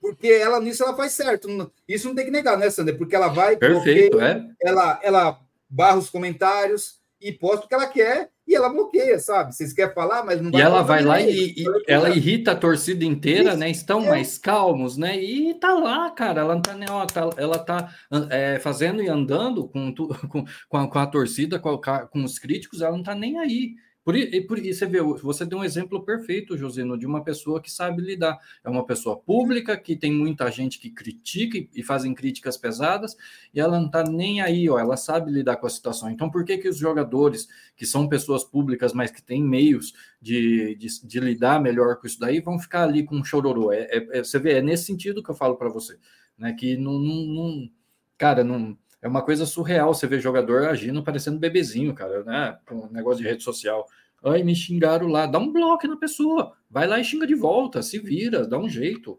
Porque 0.00 0.28
ela 0.28 0.60
nisso 0.60 0.82
ela 0.82 0.96
faz 0.96 1.12
certo. 1.12 1.48
Isso 1.86 2.08
não 2.08 2.14
tem 2.14 2.24
que 2.24 2.30
negar, 2.30 2.56
né, 2.56 2.70
Sander? 2.70 2.96
Porque 2.96 3.14
ela 3.14 3.28
vai, 3.28 3.56
Perfeito, 3.56 4.16
bloqueia, 4.16 4.54
é? 4.60 4.68
ela, 4.68 5.00
ela 5.02 5.40
barra 5.68 5.98
os 5.98 6.08
comentários, 6.08 6.97
e 7.20 7.32
posta 7.32 7.66
o 7.66 7.68
que 7.68 7.74
ela 7.74 7.86
quer 7.86 8.30
e 8.46 8.54
ela 8.54 8.70
bloqueia, 8.70 9.18
sabe? 9.18 9.54
Vocês 9.54 9.72
querem 9.72 9.94
falar, 9.94 10.24
mas 10.24 10.40
não 10.40 10.50
vai. 10.50 10.60
E 10.60 10.64
ela 10.64 10.82
vai 10.82 11.02
lá 11.02 11.20
e, 11.20 11.54
e 11.56 11.64
ela 11.86 12.08
irrita 12.08 12.52
a 12.52 12.56
torcida 12.56 13.04
inteira, 13.04 13.50
Isso, 13.50 13.58
né? 13.58 13.70
Estão 13.70 14.04
é. 14.04 14.08
mais 14.08 14.38
calmos, 14.38 14.96
né? 14.96 15.20
E 15.22 15.52
tá 15.54 15.74
lá, 15.74 16.10
cara. 16.10 16.40
Ela 16.40 16.54
não 16.54 16.62
tá 16.62 16.74
nem, 16.74 16.88
tá, 16.88 17.30
ela 17.36 17.58
tá 17.58 17.92
é, 18.30 18.58
fazendo 18.58 19.02
e 19.02 19.08
andando 19.08 19.68
com, 19.68 19.94
com, 20.28 20.44
com, 20.68 20.76
a, 20.76 20.88
com 20.88 20.98
a 20.98 21.06
torcida, 21.06 21.58
com, 21.58 21.78
com 21.78 22.24
os 22.24 22.38
críticos, 22.38 22.80
ela 22.80 22.96
não 22.96 23.02
tá 23.02 23.14
nem 23.14 23.38
aí 23.38 23.74
Por, 24.08 24.16
e 24.16 24.40
por 24.40 24.58
isso 24.58 24.78
você 24.78 24.86
vê, 24.86 25.02
você 25.02 25.44
deu 25.44 25.58
um 25.58 25.64
exemplo 25.64 26.02
perfeito, 26.02 26.56
Josino, 26.56 26.96
de 26.96 27.04
uma 27.04 27.22
pessoa 27.22 27.60
que 27.60 27.70
sabe 27.70 28.00
lidar. 28.00 28.38
É 28.64 28.70
uma 28.70 28.86
pessoa 28.86 29.18
pública 29.18 29.76
que 29.76 29.94
tem 29.94 30.10
muita 30.10 30.50
gente 30.50 30.78
que 30.78 30.88
critica 30.88 31.58
e, 31.58 31.68
e 31.74 31.82
fazem 31.82 32.14
críticas 32.14 32.56
pesadas, 32.56 33.14
e 33.52 33.60
ela 33.60 33.78
não 33.78 33.84
está 33.84 34.02
nem 34.02 34.40
aí, 34.40 34.66
ó, 34.70 34.78
ela 34.78 34.96
sabe 34.96 35.30
lidar 35.30 35.56
com 35.56 35.66
a 35.66 35.68
situação. 35.68 36.08
Então, 36.08 36.30
por 36.30 36.42
que, 36.42 36.56
que 36.56 36.70
os 36.70 36.78
jogadores, 36.78 37.48
que 37.76 37.84
são 37.84 38.08
pessoas 38.08 38.42
públicas, 38.42 38.94
mas 38.94 39.10
que 39.10 39.22
têm 39.22 39.42
meios 39.44 39.92
de, 40.22 40.74
de, 40.76 41.06
de 41.06 41.20
lidar 41.20 41.60
melhor 41.60 41.96
com 41.96 42.06
isso 42.06 42.18
daí, 42.18 42.40
vão 42.40 42.58
ficar 42.58 42.84
ali 42.84 43.04
com 43.04 43.14
um 43.14 43.22
chororô? 43.22 43.72
É, 43.72 43.82
é, 43.90 44.20
é, 44.20 44.24
você 44.24 44.38
vê, 44.38 44.54
é 44.54 44.62
nesse 44.62 44.84
sentido 44.84 45.22
que 45.22 45.30
eu 45.30 45.34
falo 45.34 45.54
para 45.54 45.68
você, 45.68 45.98
né? 46.38 46.54
Que 46.54 46.78
não, 46.78 46.98
não, 46.98 47.26
não 47.26 47.70
cara, 48.16 48.42
não 48.42 48.74
é 49.00 49.06
uma 49.06 49.22
coisa 49.22 49.46
surreal 49.46 49.94
você 49.94 50.06
ver 50.06 50.20
jogador 50.20 50.66
agindo 50.66 51.02
parecendo 51.04 51.38
bebezinho, 51.38 51.94
cara, 51.94 52.24
né? 52.24 52.58
Um 52.70 52.88
negócio 52.88 53.22
de 53.22 53.28
rede 53.28 53.44
social. 53.44 53.86
Ai, 54.24 54.42
me 54.42 54.54
xingaram 54.54 55.06
lá. 55.06 55.26
Dá 55.26 55.38
um 55.38 55.52
bloco 55.52 55.86
na 55.86 55.96
pessoa. 55.96 56.52
Vai 56.70 56.86
lá 56.86 56.98
e 56.98 57.04
xinga 57.04 57.26
de 57.26 57.34
volta. 57.34 57.82
Se 57.82 57.98
vira, 57.98 58.46
dá 58.46 58.58
um 58.58 58.68
jeito. 58.68 59.18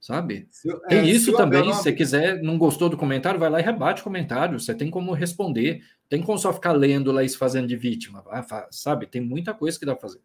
Sabe? 0.00 0.48
Eu, 0.64 0.80
tem 0.80 0.98
é, 1.00 1.04
isso 1.04 1.36
também. 1.36 1.64
Se 1.72 1.82
você 1.82 1.92
quiser, 1.92 2.42
não 2.42 2.56
gostou 2.56 2.88
do 2.88 2.96
comentário, 2.96 3.38
vai 3.38 3.50
lá 3.50 3.60
e 3.60 3.62
rebate 3.62 4.00
o 4.00 4.04
comentário. 4.04 4.58
Você 4.58 4.74
tem 4.74 4.90
como 4.90 5.12
responder. 5.12 5.82
Tem 6.08 6.22
como 6.22 6.38
só 6.38 6.52
ficar 6.52 6.72
lendo 6.72 7.12
lá 7.12 7.22
e 7.22 7.28
se 7.28 7.36
fazendo 7.36 7.68
de 7.68 7.76
vítima. 7.76 8.24
Sabe? 8.70 9.06
Tem 9.06 9.20
muita 9.20 9.52
coisa 9.52 9.78
que 9.78 9.84
dá 9.84 9.94
pra 9.94 10.08
fazer. 10.08 10.20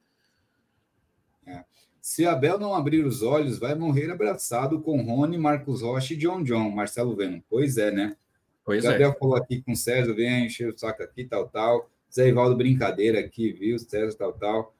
É. 1.45 1.63
Se 1.99 2.25
Abel 2.25 2.57
não 2.57 2.73
abrir 2.73 3.05
os 3.05 3.21
olhos, 3.21 3.59
vai 3.59 3.75
morrer 3.75 4.09
abraçado 4.11 4.79
com 4.79 5.01
Rony, 5.01 5.37
Marcos 5.37 5.81
Rocha 5.81 6.13
e 6.13 6.17
John 6.17 6.43
John, 6.43 6.69
Marcelo 6.69 7.15
Venom. 7.15 7.41
Pois 7.49 7.77
é, 7.77 7.91
né? 7.91 8.15
Pois 8.63 8.83
Gabriel 8.83 9.11
é. 9.11 9.19
falou 9.19 9.35
aqui 9.35 9.61
com 9.61 9.73
o 9.73 9.75
César, 9.75 10.13
vem 10.13 10.45
encher 10.45 10.73
o 10.73 10.77
saco 10.77 11.03
aqui, 11.03 11.25
tal, 11.25 11.47
tal. 11.49 11.89
Zé 12.15 12.29
Ivaldo, 12.29 12.55
brincadeira 12.55 13.19
aqui, 13.19 13.51
viu? 13.51 13.77
César, 13.77 14.17
tal, 14.17 14.33
tal. 14.33 14.75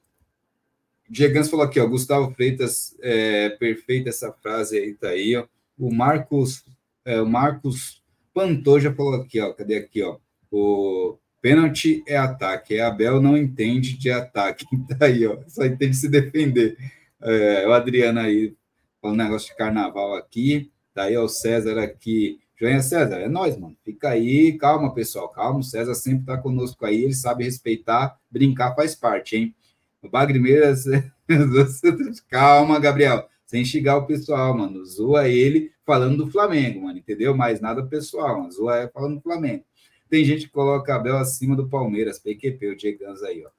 Diegans 1.09 1.49
falou 1.49 1.65
aqui, 1.65 1.79
ó, 1.79 1.85
Gustavo 1.85 2.33
Freitas, 2.33 2.95
é, 3.01 3.49
perfeita 3.49 4.09
essa 4.09 4.31
frase 4.31 4.77
aí, 4.77 4.93
tá 4.93 5.09
aí, 5.09 5.35
ó. 5.35 5.45
O 5.77 5.93
Marcos, 5.93 6.63
é, 7.03 7.21
o 7.21 7.27
Marcos 7.27 8.01
Pantoja 8.33 8.93
falou 8.93 9.15
aqui, 9.15 9.41
ó, 9.41 9.53
cadê 9.53 9.75
aqui, 9.75 10.01
ó? 10.01 10.17
O 10.49 11.17
pênalti 11.41 12.01
é 12.07 12.15
ataque, 12.15 12.75
é 12.75 12.81
Abel 12.81 13.21
não 13.21 13.37
entende 13.37 13.97
de 13.97 14.09
ataque, 14.09 14.65
tá 14.97 15.05
aí, 15.05 15.27
ó, 15.27 15.37
só 15.47 15.65
entende 15.65 15.95
se 15.97 16.07
defender. 16.07 16.77
É, 17.21 17.67
o 17.67 17.73
Adriano 17.73 18.21
aí, 18.21 18.55
falando 19.01 19.17
negócio 19.17 19.49
de 19.49 19.57
carnaval 19.57 20.15
aqui, 20.15 20.71
tá 20.93 21.03
aí, 21.03 21.17
ó, 21.17 21.25
o 21.25 21.29
César 21.29 21.77
aqui, 21.79 22.39
Joinha 22.57 22.81
César, 22.81 23.17
é 23.17 23.27
nós, 23.27 23.57
mano. 23.57 23.75
Fica 23.83 24.09
aí, 24.09 24.57
calma, 24.57 24.93
pessoal, 24.93 25.27
calma. 25.29 25.59
O 25.59 25.63
César 25.63 25.93
sempre 25.93 26.21
está 26.21 26.37
conosco 26.37 26.85
aí, 26.85 27.03
ele 27.03 27.13
sabe 27.13 27.43
respeitar, 27.43 28.17
brincar 28.31 28.75
faz 28.75 28.95
parte, 28.95 29.35
hein? 29.35 29.55
O 30.01 30.09
Bagrimeiras, 30.09 30.85
calma, 32.29 32.79
Gabriel, 32.79 33.27
sem 33.45 33.65
xingar 33.65 33.97
o 33.97 34.05
pessoal, 34.05 34.57
mano. 34.57 34.85
Zoa 34.85 35.27
ele 35.27 35.71
falando 35.85 36.25
do 36.25 36.31
Flamengo, 36.31 36.83
mano, 36.83 36.97
entendeu? 36.97 37.35
Mas 37.35 37.59
nada 37.59 37.85
pessoal, 37.85 38.39
mano. 38.39 38.51
Zoa 38.51 38.77
é 38.77 38.87
falando 38.87 39.15
do 39.15 39.21
Flamengo. 39.21 39.63
Tem 40.09 40.23
gente 40.23 40.45
que 40.45 40.51
coloca 40.51 40.95
Abel 40.95 41.17
acima 41.17 41.55
do 41.55 41.67
Palmeiras, 41.67 42.19
PQP, 42.19 42.67
o 42.67 42.75
Diego 42.75 43.03
aí, 43.25 43.43
ó. 43.45 43.49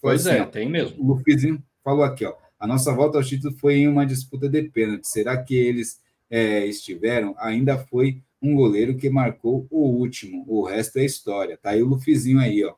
Pois 0.00 0.26
assim, 0.26 0.38
é, 0.38 0.42
ó, 0.42 0.46
tem 0.46 0.68
mesmo. 0.68 1.02
O 1.02 1.06
Lufizinho 1.14 1.62
falou 1.82 2.04
aqui, 2.04 2.24
ó. 2.24 2.34
A 2.58 2.66
nossa 2.66 2.92
volta 2.92 3.18
ao 3.18 3.24
título 3.24 3.54
foi 3.56 3.76
em 3.76 3.88
uma 3.88 4.06
disputa 4.06 4.48
de 4.48 4.62
pênalti. 4.62 5.06
Será 5.06 5.36
que 5.42 5.54
eles 5.54 6.00
é, 6.30 6.66
estiveram? 6.66 7.34
Ainda 7.38 7.78
foi 7.78 8.22
um 8.42 8.54
goleiro 8.54 8.96
que 8.96 9.10
marcou 9.10 9.66
o 9.70 9.88
último. 9.88 10.44
O 10.46 10.64
resto 10.64 10.98
é 10.98 11.04
história. 11.04 11.56
Tá 11.56 11.70
aí 11.70 11.82
o 11.82 11.86
Lufizinho 11.86 12.40
aí, 12.40 12.64
ó. 12.64 12.74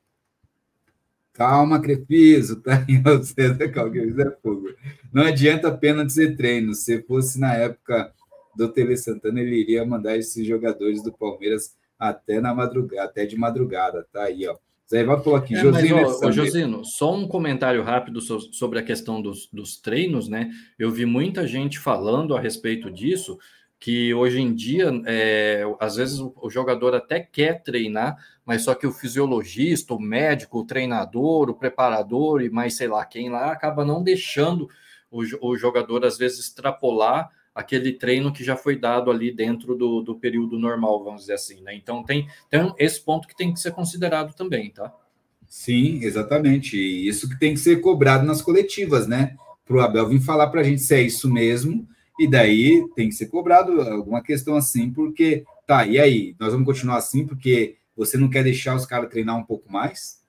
Calma, 1.33 1.81
Crepiso, 1.81 2.61
tá 2.61 2.85
aí 2.87 3.01
o 3.01 3.23
César 3.23 3.69
Calgueiros 3.71 4.19
é 4.19 4.31
fogo. 4.43 4.69
Não 5.13 5.23
adianta 5.23 5.69
apenas 5.69 6.07
dizer 6.07 6.37
treino. 6.37 6.75
Se 6.75 7.01
fosse 7.03 7.39
na 7.39 7.55
época 7.55 8.13
do 8.57 8.69
Tele 8.69 8.97
Santana, 8.97 9.41
ele 9.41 9.57
iria 9.57 9.85
mandar 9.85 10.17
esses 10.17 10.45
jogadores 10.45 11.03
do 11.03 11.13
Palmeiras 11.13 11.77
até 11.99 12.41
na 12.41 12.55
madrugada, 12.55 13.05
até 13.05 13.25
de 13.25 13.37
madrugada, 13.37 14.07
tá 14.13 14.25
aí, 14.25 14.47
ó. 14.47 14.57
Zé 14.91 15.03
Ivaldo 15.03 15.23
falou 15.23 15.39
aqui, 15.39 15.55
é, 15.55 15.61
Josino, 15.61 15.97
mas, 15.97 16.23
ó, 16.23 16.33
Josino, 16.33 16.85
só 16.85 17.15
um 17.15 17.29
comentário 17.29 17.83
rápido 17.83 18.21
sobre 18.23 18.79
a 18.79 18.83
questão 18.83 19.21
dos, 19.21 19.47
dos 19.53 19.77
treinos, 19.77 20.29
né? 20.29 20.51
Eu 20.79 20.91
vi 20.91 21.05
muita 21.05 21.47
gente 21.47 21.79
falando 21.79 22.35
a 22.35 22.41
respeito 22.41 22.91
disso, 22.91 23.39
que 23.81 24.13
hoje 24.13 24.41
em 24.41 24.53
dia, 24.55 24.91
é, 25.07 25.63
às 25.79 25.97
vezes 25.97 26.19
o, 26.19 26.51
jogador 26.51 26.95
até 26.95 27.21
quer 27.21 27.63
treinar, 27.63 28.17
mas 28.45 28.65
só 28.65 28.75
que 28.75 28.87
o 28.87 28.93
fisiologista, 28.93 29.95
o 29.95 30.01
médico, 30.01 30.59
o 30.59 30.67
treinador, 30.67 31.49
o 31.49 31.55
preparador 31.55 32.43
e 32.43 32.51
mais 32.51 32.77
sei 32.77 32.89
lá 32.89 33.05
quem 33.05 33.31
lá 33.31 33.53
acaba 33.53 33.85
não 33.85 34.03
deixando 34.03 34.69
o, 35.11 35.23
o 35.41 35.57
jogador 35.57 36.05
às 36.05 36.19
vezes 36.19 36.41
extrapolar 36.41 37.31
aquele 37.55 37.93
treino 37.93 38.33
que 38.33 38.43
já 38.43 38.57
foi 38.57 38.77
dado 38.77 39.11
ali 39.11 39.33
dentro 39.33 39.77
do, 39.77 40.01
do 40.01 40.17
período 40.17 40.59
normal, 40.59 41.03
vamos 41.05 41.23
dizer 41.23 41.35
assim, 41.35 41.61
né? 41.63 41.75
Então 41.75 42.03
tem, 42.03 42.29
tem 42.51 42.73
esse 42.79 43.01
ponto 43.01 43.29
que 43.29 43.37
tem 43.37 43.53
que 43.53 43.61
ser 43.61 43.73
considerado 43.73 44.35
também, 44.35 44.71
tá? 44.71 44.93
Sim, 45.47 46.05
exatamente. 46.05 46.77
E 46.77 47.09
isso 47.09 47.29
que 47.29 47.39
tem 47.39 47.55
que 47.55 47.61
ser 47.61 47.81
cobrado 47.81 48.25
nas 48.25 48.43
coletivas, 48.43 49.07
né? 49.07 49.37
Para 49.65 49.77
o 49.77 49.81
Abel 49.81 50.09
vir 50.09 50.21
falar 50.21 50.49
para 50.49 50.61
a 50.61 50.65
gente 50.65 50.83
se 50.83 50.95
é 50.95 51.01
isso 51.01 51.29
mesmo 51.29 51.89
e 52.19 52.27
daí 52.27 52.85
tem 52.95 53.09
que 53.09 53.15
ser 53.15 53.27
cobrado 53.27 53.81
alguma 53.81 54.23
questão 54.23 54.57
assim, 54.57 54.91
porque 54.91 55.45
tá, 55.67 55.87
e 55.87 55.99
aí? 55.99 56.35
Nós 56.39 56.53
vamos 56.53 56.67
continuar 56.67 56.97
assim 56.97 57.27
porque 57.27 57.77
você 57.97 58.17
não 58.17 58.29
quer 58.29 58.45
deixar 58.45 58.75
os 58.75 58.87
caras 58.87 59.11
treinar 59.11 59.37
um 59.37 59.45
pouco 59.45 59.71
mais? 59.71 60.23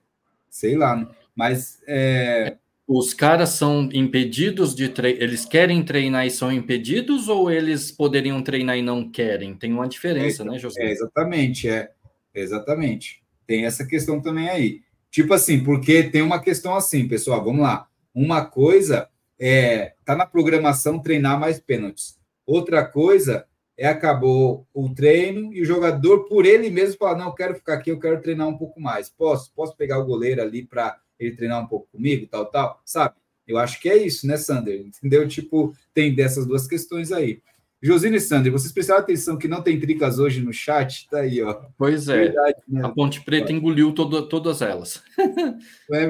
Sei 0.50 0.76
lá, 0.76 0.96
né? 0.96 1.08
mas 1.36 1.80
é... 1.88 2.58
os 2.88 3.14
caras 3.14 3.50
são 3.50 3.90
impedidos 3.94 4.76
de 4.76 4.90
treinar, 4.90 5.22
eles 5.22 5.46
querem 5.46 5.84
treinar 5.84 6.26
e 6.26 6.32
são 6.32 6.52
impedidos 6.52 7.28
ou 7.28 7.50
eles 7.50 7.92
poderiam 7.92 8.42
treinar 8.42 8.78
e 8.78 8.82
não 8.82 9.10
querem? 9.10 9.54
Tem 9.54 9.72
uma 9.72 9.88
diferença, 9.88 10.44
é, 10.44 10.46
né, 10.46 10.58
José? 10.58 10.82
É, 10.84 10.92
exatamente, 10.92 11.70
é. 11.70 11.92
Exatamente. 12.34 13.22
Tem 13.46 13.66
essa 13.66 13.86
questão 13.86 14.22
também 14.22 14.50
aí. 14.50 14.82
Tipo 15.12 15.34
assim, 15.34 15.64
porque 15.64 16.04
tem 16.04 16.22
uma 16.22 16.40
questão 16.40 16.76
assim, 16.76 17.08
pessoal, 17.08 17.44
vamos 17.44 17.62
lá. 17.62 17.88
Uma 18.14 18.46
coisa 18.46 19.10
é, 19.40 19.94
tá 20.04 20.16
na 20.16 20.26
programação 20.26 21.00
treinar 21.00 21.40
mais 21.40 21.60
pênaltis. 21.60 22.20
Outra 22.46 22.86
coisa 22.86 23.46
é 23.78 23.88
acabou 23.88 24.68
o 24.74 24.90
treino 24.94 25.54
e 25.54 25.62
o 25.62 25.66
jogador 25.66 26.26
por 26.26 26.46
ele 26.46 26.70
mesmo 26.70 26.98
fala 26.98 27.18
não, 27.18 27.28
eu 27.28 27.34
quero 27.34 27.56
ficar 27.56 27.76
aqui, 27.76 27.90
eu 27.90 28.00
quero 28.00 28.22
treinar 28.22 28.48
um 28.48 28.58
pouco 28.58 28.82
mais. 28.82 29.10
Posso, 29.10 29.54
posso 29.56 29.76
pegar 29.78 30.00
o 30.00 30.06
goleiro 30.06 30.42
ali 30.42 30.66
para 30.66 30.98
ele 31.18 31.36
treinar 31.36 31.64
um 31.64 31.68
pouco 31.68 31.88
comigo, 31.92 32.28
tal, 32.28 32.46
tal, 32.46 32.82
sabe? 32.86 33.16
Eu 33.48 33.58
acho 33.58 33.80
que 33.80 33.90
é 33.90 33.98
isso, 33.98 34.28
né, 34.28 34.38
Sander? 34.38 34.82
Entendeu? 34.82 35.28
Tipo, 35.28 35.74
tem 35.94 36.14
dessas 36.14 36.46
duas 36.46 36.68
questões 36.68 37.12
aí. 37.12 37.42
Josino 37.82 38.18
e 38.18 38.20
Sander, 38.20 38.52
vocês 38.52 38.74
prestaram 38.74 39.00
atenção 39.00 39.38
que 39.38 39.48
não 39.48 39.64
tem 39.64 39.80
tricas 39.80 40.20
hoje 40.20 40.42
no 40.42 40.52
chat? 40.52 41.08
Tá 41.10 41.20
aí, 41.20 41.42
ó. 41.42 41.54
Pois 41.78 42.10
é. 42.10 42.26
Verdade, 42.26 42.58
né? 42.68 42.82
A 42.84 42.90
Ponte 42.90 43.22
Preta 43.22 43.54
engoliu 43.54 43.94
todo, 43.94 44.28
todas 44.28 44.62
elas. 44.62 45.02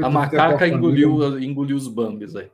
a 0.03 0.09
macaca 0.09 0.67
engoliu, 0.67 1.39
engoliu 1.39 1.77
os 1.77 1.87
bambis 1.87 2.35
aí 2.35 2.49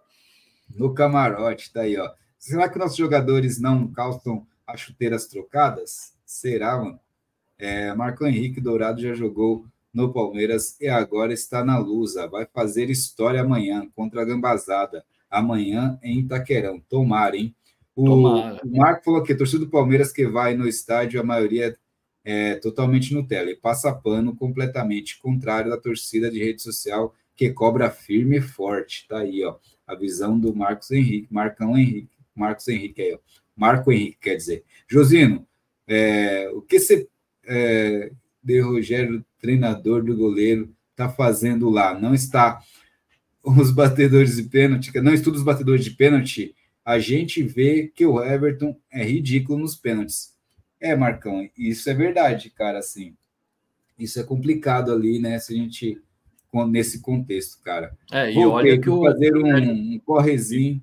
no 0.70 0.94
camarote, 0.94 1.72
tá 1.72 1.82
aí, 1.82 1.98
ó. 1.98 2.12
Será 2.38 2.70
que 2.70 2.78
nossos 2.78 2.98
jogadores 2.98 3.60
não 3.60 3.88
calçam 3.88 4.46
as 4.68 4.80
chuteiras 4.80 5.26
trocadas? 5.26 6.14
Será, 6.26 6.78
mano? 6.78 7.00
É, 7.58 7.94
Marco 7.94 8.26
Henrique 8.26 8.62
Dourado 8.62 9.02
já 9.02 9.14
jogou 9.14 9.66
no 9.94 10.12
Palmeiras 10.12 10.80
e 10.80 10.88
agora 10.88 11.34
está 11.34 11.64
na 11.64 11.78
Lusa. 11.78 12.28
Vai 12.28 12.46
fazer 12.46 12.90
história 12.90 13.42
amanhã 13.42 13.90
contra 13.96 14.22
a 14.22 14.26
Gambazada. 14.26 15.06
Amanhã 15.30 15.98
em 16.04 16.20
Itaquerão. 16.20 16.80
Tomara, 16.90 17.36
hein? 17.36 17.56
O, 17.96 18.06
Tomara. 18.06 18.62
o 18.64 18.78
Marco 18.78 19.06
falou 19.06 19.24
que 19.24 19.34
torcida 19.34 19.66
do 19.66 19.72
Palmeiras 19.72 20.12
que 20.12 20.28
vai 20.28 20.54
no 20.54 20.68
estádio, 20.68 21.20
a 21.20 21.24
maioria 21.24 21.76
é 22.24 22.56
totalmente 22.56 23.14
Nutella 23.14 23.52
e 23.52 23.56
passa 23.56 23.94
pano 23.94 24.36
completamente, 24.36 25.20
contrário 25.20 25.70
da 25.70 25.78
torcida 25.78 26.30
de 26.30 26.40
rede 26.40 26.62
social 26.62 27.14
que 27.36 27.52
cobra 27.52 27.90
firme 27.90 28.38
e 28.38 28.42
forte. 28.42 29.08
Tá 29.08 29.20
aí, 29.20 29.44
ó 29.44 29.56
a 29.88 29.96
visão 29.96 30.40
do 30.40 30.56
Marcos 30.56 30.92
Henrique, 30.92 31.28
Marcão 31.32 31.78
Henrique, 31.78 32.10
Marcos 32.36 32.68
Henrique 32.68 33.02
aí, 33.02 33.14
ó. 33.14 33.20
Marco 33.56 33.92
Henrique, 33.92 34.18
quer 34.20 34.36
dizer. 34.36 34.64
Josino, 34.88 35.48
é, 35.88 36.50
o 36.54 36.62
que 36.62 36.80
você, 36.80 37.08
é, 37.46 38.12
de 38.44 38.60
Rogério, 38.60 39.26
treinador 39.40 40.04
do 40.04 40.16
goleiro, 40.16 40.74
está 40.92 41.10
fazendo 41.10 41.70
lá? 41.70 41.98
Não 41.98 42.14
está 42.14 42.62
os 43.44 43.72
batedores 43.72 44.38
de 44.38 44.44
pênalti, 44.44 44.92
não 45.00 45.14
estuda 45.14 45.38
os 45.38 45.44
batedores 45.44 45.86
de 45.86 45.92
pênalti, 45.92 46.56
a 46.84 47.00
gente 47.00 47.44
vê 47.44 47.92
que 47.94 48.06
o 48.06 48.24
Everton 48.24 48.80
é 48.92 49.04
ridículo 49.04 49.60
nos 49.60 49.76
pênaltis. 49.76 50.34
É, 50.80 50.96
Marcão, 50.96 51.50
isso 51.58 51.90
é 51.90 51.94
verdade, 51.94 52.50
cara, 52.50 52.80
assim. 52.80 53.16
Isso 53.98 54.20
é 54.20 54.24
complicado 54.24 54.92
ali, 54.92 55.20
né? 55.20 55.40
Se 55.40 55.54
a 55.54 55.56
gente 55.56 56.02
nesse 56.68 57.02
contexto, 57.02 57.62
cara. 57.64 57.98
É, 58.12 58.32
e 58.32 58.46
olha 58.46 58.80
que 58.80 58.90
o 58.90 59.04
fazer 59.04 59.36
um, 59.36 59.96
um 59.96 60.00
correzinho. 60.06 60.82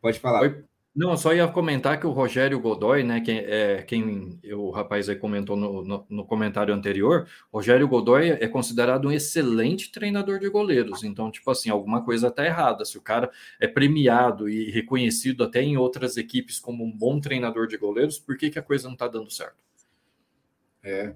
Pode 0.00 0.18
falar. 0.18 0.40
Oi? 0.40 0.64
Não, 0.94 1.16
só 1.16 1.32
ia 1.32 1.46
comentar 1.46 2.00
que 2.00 2.06
o 2.06 2.10
Rogério 2.10 2.58
Godoy, 2.58 3.04
né, 3.04 3.20
quem, 3.20 3.38
é, 3.38 3.80
quem 3.82 4.40
o 4.52 4.70
rapaz 4.70 5.08
aí 5.08 5.14
comentou 5.14 5.56
no, 5.56 5.84
no, 5.84 6.06
no, 6.08 6.24
comentário 6.24 6.74
anterior, 6.74 7.28
Rogério 7.52 7.86
Godoy 7.86 8.30
é 8.30 8.48
considerado 8.48 9.06
um 9.06 9.12
excelente 9.12 9.92
treinador 9.92 10.40
de 10.40 10.48
goleiros. 10.48 11.04
Então, 11.04 11.30
tipo 11.30 11.48
assim, 11.48 11.70
alguma 11.70 12.02
coisa 12.04 12.26
está 12.26 12.44
errada. 12.44 12.84
Se 12.84 12.98
o 12.98 13.00
cara 13.00 13.30
é 13.60 13.68
premiado 13.68 14.48
e 14.48 14.68
reconhecido 14.70 15.44
até 15.44 15.62
em 15.62 15.76
outras 15.76 16.16
equipes 16.16 16.58
como 16.58 16.84
um 16.84 16.90
bom 16.90 17.20
treinador 17.20 17.68
de 17.68 17.76
goleiros, 17.76 18.18
por 18.18 18.36
que, 18.36 18.50
que 18.50 18.58
a 18.58 18.62
coisa 18.62 18.88
não 18.88 18.94
está 18.94 19.06
dando 19.06 19.30
certo? 19.30 19.56
É. 20.82 21.14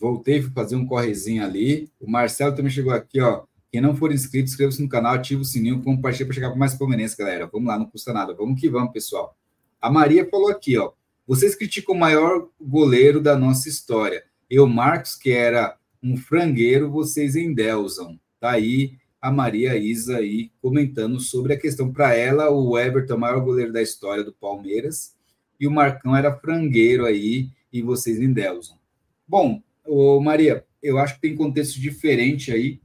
Voltei 0.00 0.40
para 0.40 0.50
fazer 0.50 0.76
um 0.76 0.86
correzinho 0.86 1.44
ali. 1.44 1.90
O 2.00 2.10
Marcelo 2.10 2.56
também 2.56 2.72
chegou 2.72 2.92
aqui, 2.92 3.20
ó. 3.20 3.42
Quem 3.70 3.80
não 3.80 3.94
for 3.94 4.10
inscrito, 4.10 4.48
inscreva-se 4.48 4.82
no 4.82 4.88
canal, 4.88 5.14
ativa 5.14 5.42
o 5.42 5.44
sininho, 5.44 5.82
compartilha 5.82 6.26
para 6.26 6.34
chegar 6.34 6.48
para 6.48 6.58
mais 6.58 6.74
palmeirense, 6.74 7.16
galera. 7.16 7.46
Vamos 7.46 7.68
lá, 7.68 7.78
não 7.78 7.86
custa 7.86 8.12
nada. 8.12 8.34
Vamos 8.34 8.58
que 8.58 8.68
vamos, 8.68 8.92
pessoal. 8.92 9.36
A 9.80 9.90
Maria 9.90 10.26
falou 10.28 10.48
aqui, 10.48 10.76
ó. 10.78 10.92
Vocês 11.26 11.54
criticam 11.54 11.94
o 11.94 11.98
maior 11.98 12.48
goleiro 12.60 13.20
da 13.20 13.38
nossa 13.38 13.68
história. 13.68 14.24
Eu, 14.48 14.66
Marcos, 14.66 15.14
que 15.14 15.30
era 15.30 15.76
um 16.02 16.16
frangueiro, 16.16 16.90
vocês 16.90 17.36
endeusam. 17.36 18.18
Tá 18.40 18.52
aí 18.52 18.94
a 19.20 19.30
Maria 19.30 19.76
Isa 19.76 20.16
aí 20.16 20.50
comentando 20.62 21.20
sobre 21.20 21.52
a 21.52 21.58
questão. 21.58 21.92
Para 21.92 22.14
ela, 22.14 22.50
o 22.50 22.78
Everton 22.78 23.12
é 23.12 23.16
o 23.16 23.20
maior 23.20 23.40
goleiro 23.40 23.72
da 23.72 23.82
história 23.82 24.24
do 24.24 24.32
Palmeiras 24.32 25.14
e 25.60 25.66
o 25.66 25.70
Marcão 25.70 26.16
era 26.16 26.34
frangueiro 26.34 27.04
aí 27.04 27.50
e 27.70 27.82
vocês 27.82 28.18
endeusam. 28.18 28.78
Bom, 29.28 29.62
ô 29.92 30.20
Maria, 30.20 30.64
eu 30.82 30.98
acho 30.98 31.16
que 31.16 31.22
tem 31.22 31.34
contexto 31.34 31.80
diferente 31.80 32.52
aí 32.52 32.80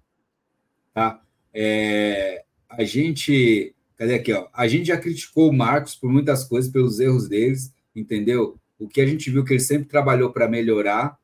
Tá? 0.96 1.22
É, 1.54 2.46
a 2.70 2.86
gente. 2.86 3.76
Cadê 3.98 4.16
aqui? 4.16 4.32
Ó? 4.32 4.48
A 4.54 4.66
gente 4.66 4.88
já 4.88 4.98
criticou 4.98 5.50
o 5.50 5.54
Marcos 5.54 5.94
por 5.94 6.10
muitas 6.10 6.46
coisas, 6.46 6.72
pelos 6.72 7.02
erros 7.02 7.28
deles, 7.28 7.74
entendeu? 7.94 8.58
O 8.80 8.88
que 8.88 9.02
a 9.02 9.06
gente 9.06 9.30
viu 9.30 9.44
que 9.44 9.52
ele 9.52 9.60
sempre 9.60 9.90
trabalhou 9.90 10.32
para 10.32 10.48
melhorar, 10.48 11.18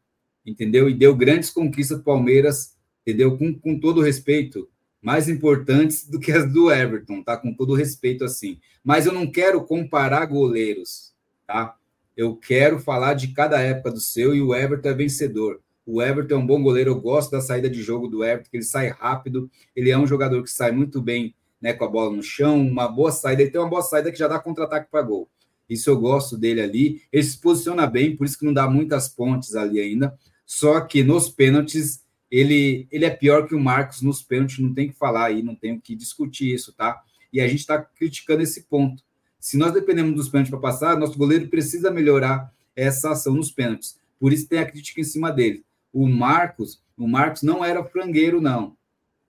entendeu? 0.46 0.90
E 0.90 0.94
deu 0.94 1.16
grandes 1.16 1.50
conquistas 1.50 1.98
para 1.98 2.14
Palmeiras, 2.14 2.76
entendeu? 3.02 3.38
Com, 3.38 3.58
com 3.58 3.80
todo 3.80 4.02
respeito, 4.02 4.70
mais 5.02 5.30
importantes 5.30 6.06
do 6.06 6.20
que 6.20 6.34
as 6.34 6.52
do 6.52 6.70
Everton, 6.70 7.24
tá? 7.24 7.38
Com 7.38 7.54
todo 7.54 7.74
respeito, 7.74 8.26
assim. 8.26 8.60
Mas 8.84 9.06
eu 9.06 9.14
não 9.14 9.28
quero 9.28 9.64
comparar 9.64 10.26
goleiros, 10.26 11.14
tá? 11.48 11.78
Eu 12.16 12.36
quero 12.36 12.78
falar 12.78 13.14
de 13.14 13.30
cada 13.30 13.62
época 13.62 13.92
do 13.92 14.02
seu 14.02 14.36
e 14.36 14.42
o 14.42 14.54
Everton 14.54 14.90
é 14.90 14.94
vencedor. 14.94 15.62
O 15.86 16.02
Everton 16.02 16.36
é 16.36 16.38
um 16.38 16.46
bom 16.46 16.62
goleiro, 16.62 16.92
eu 16.92 17.02
gosto 17.02 17.32
da 17.32 17.42
saída 17.42 17.70
de 17.70 17.82
jogo 17.82 18.08
do 18.08 18.24
Everton, 18.24 18.50
que 18.50 18.58
ele 18.58 18.64
sai 18.64 18.90
rápido, 18.90 19.50
ele 19.76 19.90
é 19.90 19.98
um 19.98 20.06
jogador 20.06 20.44
que 20.44 20.50
sai 20.50 20.72
muito 20.72 21.02
bem 21.02 21.34
né, 21.62 21.74
com 21.74 21.86
a 21.86 21.88
bola 21.88 22.16
no 22.16 22.24
chão, 22.24 22.60
uma 22.60 22.88
boa 22.88 23.12
saída, 23.12 23.42
ele 23.42 23.52
tem 23.52 23.62
uma 23.62 23.70
boa 23.70 23.82
saída 23.82 24.12
que 24.12 24.18
já 24.18 24.28
dá 24.28 24.40
contra-ataque 24.40 24.90
para 24.90 25.02
gol. 25.02 25.30
Isso 25.70 25.90
eu 25.90 25.98
gosto 25.98 26.38
dele 26.38 26.62
ali. 26.62 27.02
Ele 27.14 27.24
se 27.24 27.40
posiciona 27.40 27.88
bem, 27.88 28.16
por 28.16 28.26
isso 28.26 28.38
que 28.38 28.46
não 28.46 28.54
dá 28.54 28.70
muitas 28.70 29.08
pontes 29.08 29.56
ali 29.56 29.80
ainda. 29.80 30.18
Só 30.46 30.82
que 30.82 31.02
nos 31.02 31.30
pênaltis, 31.30 32.04
ele, 32.30 32.88
ele 32.92 33.06
é 33.06 33.10
pior 33.10 33.48
que 33.48 33.56
o 33.56 33.60
Marcos 33.60 34.02
nos 34.02 34.22
pênaltis, 34.22 34.60
não 34.60 34.74
tem 34.74 34.90
que 34.90 34.96
falar 34.98 35.28
aí, 35.28 35.42
não 35.42 35.56
tem 35.56 35.80
que 35.80 35.96
discutir 35.96 36.54
isso, 36.54 36.74
tá? 36.74 37.02
E 37.32 37.40
a 37.40 37.48
gente 37.48 37.60
está 37.60 37.80
criticando 37.80 38.42
esse 38.42 38.64
ponto. 38.64 39.02
Se 39.40 39.56
nós 39.56 39.72
dependemos 39.72 40.14
dos 40.14 40.28
pênaltis 40.28 40.52
para 40.52 40.60
passar, 40.60 40.98
nosso 40.98 41.18
goleiro 41.18 41.48
precisa 41.48 41.90
melhorar 41.90 42.54
essa 42.76 43.12
ação 43.12 43.34
nos 43.34 43.50
pênaltis. 43.50 43.98
Por 44.20 44.34
isso 44.34 44.50
tem 44.50 44.60
a 44.60 44.70
crítica 44.70 45.00
em 45.00 45.06
cima 45.06 45.32
dele 45.32 45.64
o 45.94 46.08
Marcos, 46.08 46.82
o 46.98 47.08
Marcos 47.08 47.42
não 47.42 47.64
era 47.64 47.84
frangueiro, 47.84 48.40
não. 48.40 48.76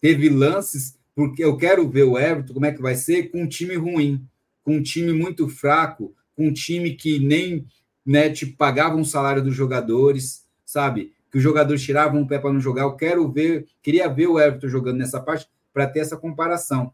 Teve 0.00 0.28
lances, 0.28 0.98
porque 1.14 1.42
eu 1.44 1.56
quero 1.56 1.88
ver 1.88 2.04
o 2.04 2.18
Everton, 2.18 2.54
como 2.54 2.66
é 2.66 2.72
que 2.72 2.82
vai 2.82 2.94
ser, 2.94 3.30
com 3.30 3.42
um 3.42 3.48
time 3.48 3.76
ruim, 3.76 4.26
com 4.62 4.76
um 4.76 4.82
time 4.82 5.12
muito 5.12 5.48
fraco, 5.48 6.14
com 6.36 6.48
um 6.48 6.52
time 6.52 6.94
que 6.94 7.18
nem 7.18 7.66
né, 8.04 8.30
tipo, 8.30 8.56
pagava 8.56 8.96
um 8.96 9.04
salário 9.04 9.42
dos 9.42 9.54
jogadores, 9.54 10.46
sabe? 10.64 11.12
Que 11.30 11.38
os 11.38 11.42
jogadores 11.42 11.82
tiravam 11.82 12.22
o 12.22 12.26
pé 12.26 12.38
para 12.38 12.52
não 12.52 12.60
jogar. 12.60 12.82
Eu 12.82 12.96
quero 12.96 13.30
ver, 13.30 13.66
queria 13.82 14.08
ver 14.08 14.26
o 14.26 14.40
Everton 14.40 14.68
jogando 14.68 14.98
nessa 14.98 15.20
parte 15.20 15.48
para 15.72 15.86
ter 15.86 16.00
essa 16.00 16.16
comparação. 16.16 16.92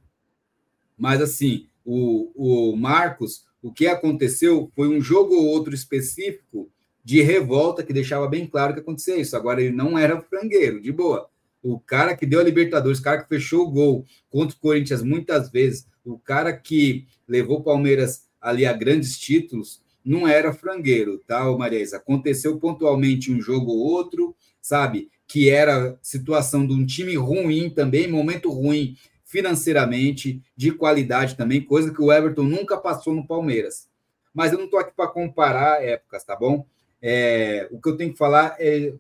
Mas 0.97 1.20
assim, 1.20 1.66
o, 1.85 2.70
o 2.73 2.77
Marcos, 2.77 3.47
o 3.62 3.73
que 3.73 3.86
aconteceu 3.86 4.70
foi 4.74 4.89
um 4.89 5.01
jogo 5.01 5.35
ou 5.35 5.47
outro 5.47 5.74
específico 5.74 6.70
de 7.09 7.22
revolta 7.22 7.82
que 7.82 7.90
deixava 7.90 8.28
bem 8.28 8.47
claro 8.47 8.74
que 8.74 8.80
acontecia 8.80 9.16
isso. 9.16 9.35
Agora 9.35 9.62
ele 9.62 9.74
não 9.74 9.98
era 9.98 10.20
frangueiro, 10.20 10.78
de 10.78 10.93
boa. 10.93 11.26
O 11.62 11.80
cara 11.80 12.14
que 12.14 12.26
deu 12.26 12.39
a 12.39 12.43
Libertadores, 12.43 12.98
o 12.98 13.02
cara 13.02 13.22
que 13.22 13.28
fechou 13.30 13.66
o 13.66 13.70
gol 13.70 14.05
contra 14.28 14.55
o 14.55 14.60
Corinthians 14.60 15.02
muitas 15.02 15.51
vezes, 15.51 15.86
o 16.05 16.18
cara 16.18 16.52
que 16.52 17.06
levou 17.26 17.60
o 17.60 17.62
Palmeiras 17.62 18.28
ali 18.39 18.66
a 18.66 18.74
grandes 18.74 19.18
títulos, 19.18 19.82
não 20.05 20.28
era 20.28 20.52
frangueiro, 20.52 21.16
tá, 21.26 21.51
Maria 21.56 21.82
Aconteceu 21.97 22.59
pontualmente 22.59 23.32
um 23.32 23.40
jogo 23.40 23.70
ou 23.70 23.78
outro, 23.78 24.36
sabe? 24.60 25.09
Que 25.26 25.48
era 25.48 25.98
situação 26.02 26.66
de 26.66 26.74
um 26.74 26.85
time 26.85 27.16
ruim 27.16 27.70
também, 27.70 28.06
momento 28.06 28.51
ruim 28.51 28.98
financeiramente, 29.24 30.43
de 30.55 30.72
qualidade 30.72 31.36
também, 31.36 31.62
coisa 31.62 31.90
que 31.90 32.02
o 32.02 32.12
Everton 32.12 32.43
nunca 32.43 32.76
passou 32.76 33.14
no 33.14 33.26
Palmeiras. 33.26 33.89
Mas 34.35 34.52
eu 34.52 34.59
não 34.59 34.66
estou 34.66 34.78
aqui 34.78 34.93
para 34.94 35.09
comparar 35.09 35.82
épocas, 35.82 36.22
tá 36.22 36.36
bom? 36.36 36.66
É, 37.01 37.69
o 37.70 37.81
que 37.81 37.89
eu 37.89 37.97
tenho 37.97 38.12
que 38.12 38.19
falar 38.19 38.57
é 38.59 38.93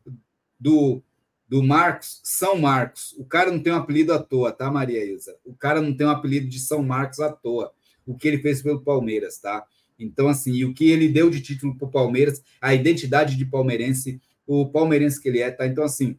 do, 0.58 1.02
do 1.48 1.62
Marcos, 1.62 2.20
São 2.22 2.58
Marcos. 2.58 3.14
O 3.18 3.24
cara 3.24 3.50
não 3.50 3.60
tem 3.60 3.72
um 3.72 3.76
apelido 3.76 4.12
à 4.12 4.18
toa, 4.18 4.52
tá, 4.52 4.70
Maria 4.70 5.04
Isa? 5.04 5.36
O 5.44 5.54
cara 5.54 5.80
não 5.80 5.96
tem 5.96 6.06
um 6.06 6.10
apelido 6.10 6.48
de 6.48 6.58
São 6.58 6.82
Marcos 6.82 7.20
à 7.20 7.32
toa. 7.32 7.72
O 8.06 8.16
que 8.16 8.28
ele 8.28 8.38
fez 8.38 8.62
pelo 8.62 8.82
Palmeiras, 8.82 9.38
tá? 9.38 9.64
Então, 9.98 10.28
assim, 10.28 10.52
e 10.52 10.64
o 10.64 10.72
que 10.72 10.90
ele 10.90 11.08
deu 11.08 11.28
de 11.28 11.40
título 11.40 11.76
para 11.76 11.88
o 11.88 11.90
Palmeiras, 11.90 12.42
a 12.60 12.72
identidade 12.72 13.36
de 13.36 13.44
palmeirense, 13.44 14.20
o 14.46 14.68
palmeirense 14.68 15.20
que 15.20 15.28
ele 15.28 15.40
é, 15.40 15.50
tá? 15.50 15.66
Então, 15.66 15.82
assim, 15.82 16.16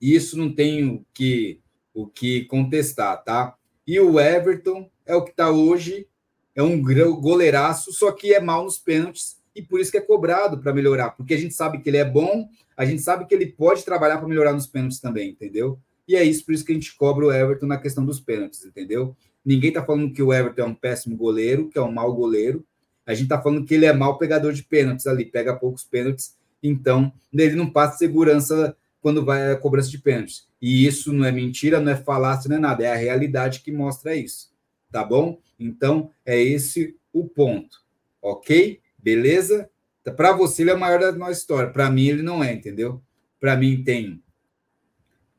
isso 0.00 0.38
não 0.38 0.54
tem 0.54 0.86
o 0.86 1.04
que, 1.12 1.60
o 1.92 2.06
que 2.06 2.44
contestar, 2.44 3.22
tá? 3.24 3.56
E 3.86 3.98
o 3.98 4.20
Everton 4.20 4.88
é 5.04 5.16
o 5.16 5.24
que 5.24 5.30
está 5.30 5.50
hoje, 5.50 6.06
é 6.54 6.62
um 6.62 6.80
goleiraço, 6.80 7.92
só 7.92 8.12
que 8.12 8.32
é 8.32 8.40
mal 8.40 8.64
nos 8.64 8.78
pênaltis 8.78 9.37
e 9.58 9.62
por 9.62 9.80
isso 9.80 9.90
que 9.90 9.98
é 9.98 10.00
cobrado 10.00 10.58
para 10.58 10.72
melhorar, 10.72 11.10
porque 11.10 11.34
a 11.34 11.36
gente 11.36 11.52
sabe 11.52 11.80
que 11.80 11.90
ele 11.90 11.96
é 11.96 12.04
bom, 12.04 12.48
a 12.76 12.84
gente 12.84 13.02
sabe 13.02 13.26
que 13.26 13.34
ele 13.34 13.46
pode 13.46 13.84
trabalhar 13.84 14.18
para 14.18 14.28
melhorar 14.28 14.52
nos 14.52 14.68
pênaltis 14.68 15.00
também, 15.00 15.30
entendeu? 15.30 15.80
E 16.06 16.14
é 16.14 16.22
isso, 16.22 16.46
por 16.46 16.54
isso 16.54 16.64
que 16.64 16.70
a 16.70 16.74
gente 16.76 16.94
cobra 16.96 17.26
o 17.26 17.32
Everton 17.32 17.66
na 17.66 17.76
questão 17.76 18.04
dos 18.04 18.20
pênaltis, 18.20 18.64
entendeu? 18.64 19.16
Ninguém 19.44 19.70
está 19.70 19.84
falando 19.84 20.12
que 20.12 20.22
o 20.22 20.32
Everton 20.32 20.62
é 20.62 20.64
um 20.64 20.74
péssimo 20.74 21.16
goleiro, 21.16 21.68
que 21.68 21.76
é 21.76 21.82
um 21.82 21.90
mau 21.90 22.14
goleiro. 22.14 22.64
A 23.04 23.14
gente 23.14 23.24
está 23.24 23.42
falando 23.42 23.64
que 23.64 23.74
ele 23.74 23.84
é 23.84 23.92
mau 23.92 24.16
pegador 24.16 24.52
de 24.52 24.62
pênaltis 24.62 25.08
ali, 25.08 25.24
pega 25.24 25.56
poucos 25.56 25.82
pênaltis, 25.82 26.36
então 26.62 27.12
ele 27.32 27.56
não 27.56 27.68
passa 27.68 27.98
segurança 27.98 28.76
quando 29.00 29.24
vai 29.24 29.50
a 29.50 29.56
cobrança 29.56 29.90
de 29.90 29.98
pênaltis. 29.98 30.46
E 30.62 30.86
isso 30.86 31.12
não 31.12 31.24
é 31.24 31.32
mentira, 31.32 31.80
não 31.80 31.90
é 31.90 31.96
falácia, 31.96 32.48
não 32.48 32.56
é 32.56 32.60
nada, 32.60 32.84
é 32.84 32.92
a 32.92 32.96
realidade 32.96 33.60
que 33.60 33.72
mostra 33.72 34.14
isso, 34.14 34.52
tá 34.92 35.02
bom? 35.02 35.40
Então 35.58 36.10
é 36.24 36.40
esse 36.40 36.96
o 37.12 37.24
ponto, 37.26 37.78
ok? 38.22 38.80
Beleza? 38.98 39.70
Para 40.16 40.32
você, 40.32 40.62
ele 40.62 40.70
é 40.70 40.74
o 40.74 40.80
maior 40.80 41.00
da 41.00 41.12
nossa 41.12 41.32
história. 41.32 41.70
Para 41.70 41.90
mim, 41.90 42.08
ele 42.08 42.22
não 42.22 42.42
é, 42.42 42.52
entendeu? 42.52 43.02
Para 43.38 43.56
mim, 43.56 43.82
tem. 43.82 44.22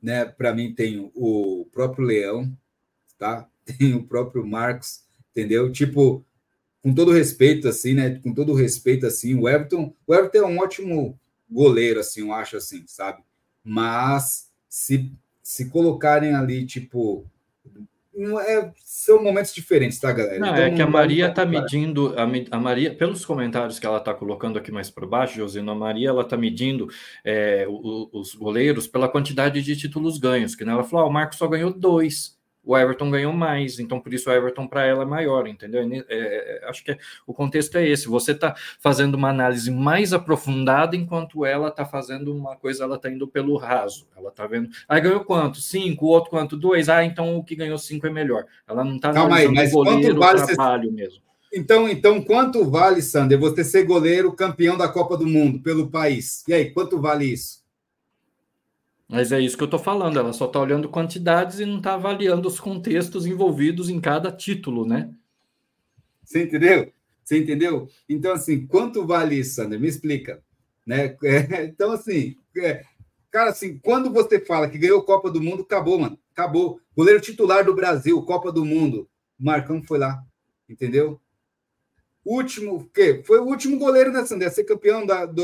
Né, 0.02 0.26
para 0.26 0.54
mim, 0.54 0.74
tem 0.74 1.12
o 1.14 1.68
próprio 1.72 2.06
Leão, 2.06 2.56
tá? 3.18 3.48
Tem 3.78 3.94
o 3.94 4.04
próprio 4.04 4.48
Marcos, 4.48 5.04
entendeu? 5.30 5.72
Tipo, 5.72 6.26
com 6.82 6.92
todo 6.92 7.12
respeito, 7.12 7.68
assim, 7.68 7.94
né? 7.94 8.16
Com 8.16 8.34
todo 8.34 8.56
respeito, 8.56 9.06
assim, 9.06 9.36
o 9.36 9.48
Everton, 9.48 9.94
o 10.08 10.16
Everton 10.16 10.38
é 10.40 10.46
um 10.46 10.58
ótimo 10.58 11.20
goleiro, 11.48 12.00
assim, 12.00 12.22
eu 12.22 12.34
acho 12.34 12.58
assim, 12.58 12.84
sabe? 12.88 13.22
Mas 13.64 14.50
se, 14.68 15.12
se 15.44 15.70
colocarem 15.70 16.34
ali, 16.34 16.66
tipo, 16.66 17.30
é, 18.16 18.72
são 18.84 19.24
momentos 19.24 19.54
diferentes, 19.54 20.00
tá, 20.00 20.12
galera? 20.12 20.40
Não, 20.40 20.48
então, 20.48 20.64
é 20.64 20.72
que 20.72 20.82
a 20.82 20.88
Maria 20.88 21.28
está 21.28 21.46
medindo, 21.46 22.14
a, 22.18 22.24
a, 22.56 22.60
Maria, 22.60 22.94
pelos 22.94 23.26
comentários 23.26 23.80
que 23.80 23.86
ela 23.86 24.00
está 24.00 24.14
colocando 24.14 24.58
aqui 24.58 24.72
mais 24.72 24.90
por 24.90 25.06
baixo, 25.06 25.36
Josino, 25.36 25.72
a 25.72 25.76
Maria 25.76 26.10
ela 26.10 26.24
está 26.24 26.36
medindo 26.36 26.88
é, 27.24 27.66
os, 27.70 28.10
os 28.12 28.36
goleiros 28.36 28.88
pela 28.88 29.08
quantidade 29.08 29.62
de 29.62 29.76
títulos 29.76 30.18
ganhos, 30.18 30.56
que 30.56 30.66
né, 30.66 30.72
ela 30.72 30.84
falou, 30.84 31.06
ah, 31.06 31.10
o 31.10 31.14
Marcos 31.14 31.38
só 31.38 31.48
ganhou 31.48 31.72
dois 31.72 32.39
o 32.64 32.78
Everton 32.78 33.10
ganhou 33.10 33.34
mais, 33.34 33.80
então 33.80 34.00
por 34.00 34.14
isso 34.14 34.30
o 34.30 34.34
Everton 34.34 34.68
para 34.68 34.86
ela 34.86 35.04
é 35.04 35.06
maior, 35.06 35.48
entendeu? 35.48 35.82
É, 35.82 36.06
é, 36.10 36.70
acho 36.70 36.84
que 36.84 36.92
é, 36.92 36.98
o 37.26 37.34
contexto 37.34 37.78
é 37.78 37.88
esse. 37.88 38.08
Você 38.08 38.32
está 38.32 38.56
fazendo 38.80 39.16
uma 39.16 39.30
análise 39.30 39.72
mais 39.72 40.14
aprofundada, 40.14 40.96
enquanto 40.96 41.46
ela 41.46 41.70
está 41.70 41.86
fazendo 41.86 42.36
uma 42.36 42.56
coisa, 42.56 42.84
ela 42.84 42.96
está 42.96 43.10
indo 43.10 43.28
pelo 43.28 43.58
raso. 43.58 44.08
Ela 44.16 44.30
está 44.30 44.46
vendo, 44.46 44.70
ah, 44.88 45.00
ganhou 45.00 45.24
quanto? 45.24 45.60
Cinco, 45.60 46.06
o 46.06 46.10
outro 46.10 46.30
quanto? 46.30 46.58
Dois. 46.58 46.90
Ah, 46.90 47.04
então 47.04 47.38
o 47.38 47.44
que 47.44 47.56
ganhou 47.56 47.78
cinco 47.78 48.06
é 48.08 48.10
melhor. 48.10 48.46
Ela 48.68 48.84
não 48.84 48.98
está 48.98 49.10
aí, 49.34 49.48
mas 49.48 49.72
quanto 49.72 50.16
vale 50.16 50.46
trabalho 50.46 50.92
mesmo. 50.92 51.22
Então, 51.52 51.90
então, 51.90 52.22
quanto 52.22 52.70
vale, 52.70 53.02
Sander, 53.02 53.40
você 53.40 53.64
ser 53.64 53.84
goleiro 53.84 54.32
campeão 54.32 54.78
da 54.78 54.88
Copa 54.88 55.18
do 55.18 55.26
Mundo 55.26 55.60
pelo 55.60 55.90
país? 55.90 56.44
E 56.48 56.54
aí, 56.54 56.70
quanto 56.70 57.02
vale 57.02 57.26
isso? 57.26 57.64
Mas 59.10 59.32
é 59.32 59.40
isso 59.42 59.58
que 59.58 59.64
eu 59.64 59.66
estou 59.66 59.80
falando, 59.80 60.20
ela 60.20 60.32
só 60.32 60.46
está 60.46 60.60
olhando 60.60 60.88
quantidades 60.88 61.60
e 61.60 61.66
não 61.66 61.78
está 61.78 61.96
avaliando 61.96 62.48
os 62.48 62.60
contextos 62.60 63.26
envolvidos 63.26 63.90
em 63.90 64.00
cada 64.00 64.32
título, 64.32 64.86
né? 64.86 65.12
Você 66.24 66.44
entendeu? 66.44 66.94
Você 67.24 67.40
entendeu? 67.40 67.90
Então, 68.08 68.32
assim, 68.32 68.68
quanto 68.68 69.08
vale 69.08 69.36
isso, 69.36 69.56
Sander? 69.56 69.80
Me 69.80 69.88
explica. 69.88 70.44
Né? 70.86 71.18
É, 71.24 71.66
então, 71.66 71.92
assim, 71.92 72.36
é, 72.58 72.84
cara, 73.32 73.50
assim, 73.50 73.80
quando 73.80 74.12
você 74.12 74.40
fala 74.40 74.70
que 74.70 74.78
ganhou 74.78 75.02
Copa 75.02 75.32
do 75.32 75.42
Mundo, 75.42 75.64
acabou, 75.64 75.98
mano. 75.98 76.20
Acabou. 76.32 76.80
Goleiro 76.96 77.20
titular 77.20 77.66
do 77.66 77.74
Brasil, 77.74 78.22
Copa 78.22 78.52
do 78.52 78.64
Mundo. 78.64 79.10
Marcão 79.40 79.82
foi 79.82 79.98
lá, 79.98 80.24
entendeu? 80.70 81.20
Último, 82.26 82.90
que 82.94 83.24
foi 83.24 83.40
o 83.40 83.46
último 83.46 83.80
goleiro, 83.80 84.12
né, 84.12 84.26
Sander? 84.26 84.52
Ser 84.52 84.66
campeão 84.66 85.06
da. 85.06 85.26
do 85.26 85.42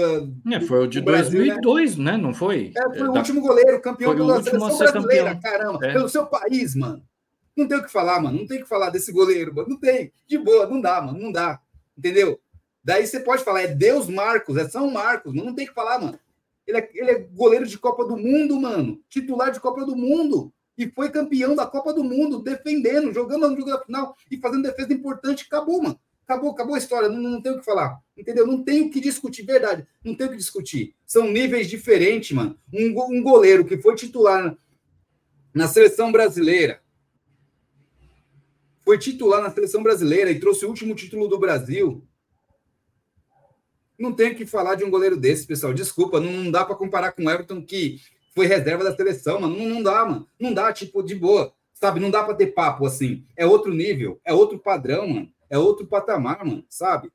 é, 0.51 0.59
foi 0.61 0.83
o 0.83 0.87
de 0.87 1.01
2002, 1.01 1.97
né? 1.97 2.11
né? 2.11 2.17
Não 2.17 2.33
foi? 2.33 2.73
É, 2.75 2.83
foi 2.97 3.07
o 3.07 3.13
da... 3.13 3.19
último 3.19 3.41
goleiro, 3.41 3.81
campeão 3.81 4.15
da 4.15 4.43
seleção 4.43 4.77
brasileira, 4.77 5.35
campeão. 5.35 5.51
caramba. 5.51 5.85
É. 5.85 5.93
Pelo 5.93 6.09
seu 6.09 6.25
país, 6.25 6.75
mano. 6.75 7.01
Não 7.55 7.67
tem 7.67 7.77
o 7.77 7.83
que 7.83 7.91
falar, 7.91 8.21
mano. 8.21 8.39
Não 8.39 8.45
tem 8.45 8.59
o 8.59 8.63
que 8.63 8.67
falar 8.69 8.89
desse 8.89 9.11
goleiro, 9.11 9.55
mano. 9.55 9.69
Não 9.69 9.79
tem. 9.79 10.11
De 10.27 10.37
boa, 10.37 10.67
não 10.67 10.81
dá, 10.81 11.01
mano. 11.01 11.17
Não 11.17 11.31
dá. 11.31 11.59
Entendeu? 11.97 12.39
Daí 12.83 13.07
você 13.07 13.19
pode 13.19 13.43
falar, 13.43 13.61
é 13.61 13.67
Deus 13.67 14.07
Marcos, 14.07 14.57
é 14.57 14.67
São 14.67 14.91
Marcos, 14.91 15.33
mas 15.33 15.43
não 15.43 15.55
tem 15.55 15.65
que 15.65 15.73
falar, 15.73 15.99
mano. 15.99 16.19
Ele 16.67 16.77
é, 16.77 16.89
ele 16.93 17.11
é 17.11 17.19
goleiro 17.19 17.65
de 17.65 17.79
Copa 17.79 18.05
do 18.05 18.17
Mundo, 18.17 18.59
mano. 18.59 18.99
Titular 19.09 19.51
de 19.51 19.59
Copa 19.59 19.85
do 19.85 19.95
Mundo. 19.95 20.51
E 20.77 20.87
foi 20.89 21.09
campeão 21.09 21.55
da 21.55 21.65
Copa 21.65 21.93
do 21.93 22.03
Mundo, 22.03 22.43
defendendo, 22.43 23.13
jogando 23.13 23.49
no 23.49 23.55
jogo 23.55 23.71
da 23.71 23.81
final 23.81 24.15
e 24.29 24.37
fazendo 24.37 24.63
defesa 24.63 24.91
importante. 24.93 25.45
Acabou, 25.47 25.81
mano. 25.81 25.99
Acabou, 26.27 26.51
acabou 26.51 26.75
a 26.75 26.79
história. 26.79 27.07
Não, 27.07 27.21
não 27.21 27.41
tem 27.41 27.51
o 27.51 27.59
que 27.59 27.65
falar. 27.65 27.99
Entendeu? 28.17 28.47
Não 28.47 28.63
tem 28.63 28.81
o 28.81 28.89
que 28.89 28.99
discutir, 28.99 29.43
verdade. 29.43 29.87
Não 30.03 30.15
tem 30.15 30.27
o 30.27 30.31
que 30.31 30.37
discutir. 30.37 30.95
São 31.05 31.31
níveis 31.31 31.69
diferentes, 31.69 32.31
mano. 32.31 32.57
Um, 32.73 33.17
um 33.17 33.21
goleiro 33.21 33.63
que 33.63 33.77
foi 33.77 33.95
titular 33.95 34.57
na 35.53 35.67
seleção 35.67 36.11
brasileira, 36.11 36.81
foi 38.83 38.99
titular 38.99 39.41
na 39.41 39.49
seleção 39.49 39.81
brasileira 39.81 40.29
e 40.29 40.39
trouxe 40.39 40.65
o 40.65 40.69
último 40.69 40.93
título 40.93 41.27
do 41.27 41.39
Brasil. 41.39 42.05
Não 43.97 44.13
tem 44.13 44.35
que 44.35 44.45
falar 44.45 44.75
de 44.75 44.83
um 44.83 44.89
goleiro 44.89 45.15
desse, 45.15 45.47
pessoal. 45.47 45.73
Desculpa, 45.73 46.19
não, 46.19 46.31
não 46.31 46.51
dá 46.51 46.65
para 46.65 46.75
comparar 46.75 47.13
com 47.13 47.23
o 47.23 47.29
Everton, 47.29 47.63
que 47.63 47.99
foi 48.35 48.45
reserva 48.45 48.83
da 48.83 48.95
seleção, 48.95 49.39
mano. 49.39 49.57
Não, 49.57 49.65
não 49.65 49.81
dá, 49.81 50.05
mano. 50.05 50.27
Não 50.39 50.53
dá, 50.53 50.73
tipo, 50.73 51.01
de 51.01 51.15
boa. 51.15 51.53
Sabe? 51.73 51.99
Não 51.99 52.11
dá 52.11 52.23
para 52.23 52.35
ter 52.35 52.47
papo 52.47 52.85
assim. 52.85 53.25
É 53.35 53.45
outro 53.45 53.73
nível, 53.73 54.19
é 54.23 54.33
outro 54.33 54.59
padrão, 54.59 55.07
mano. 55.07 55.31
É 55.49 55.57
outro 55.57 55.85
patamar, 55.85 56.45
mano. 56.45 56.65
Sabe? 56.69 57.11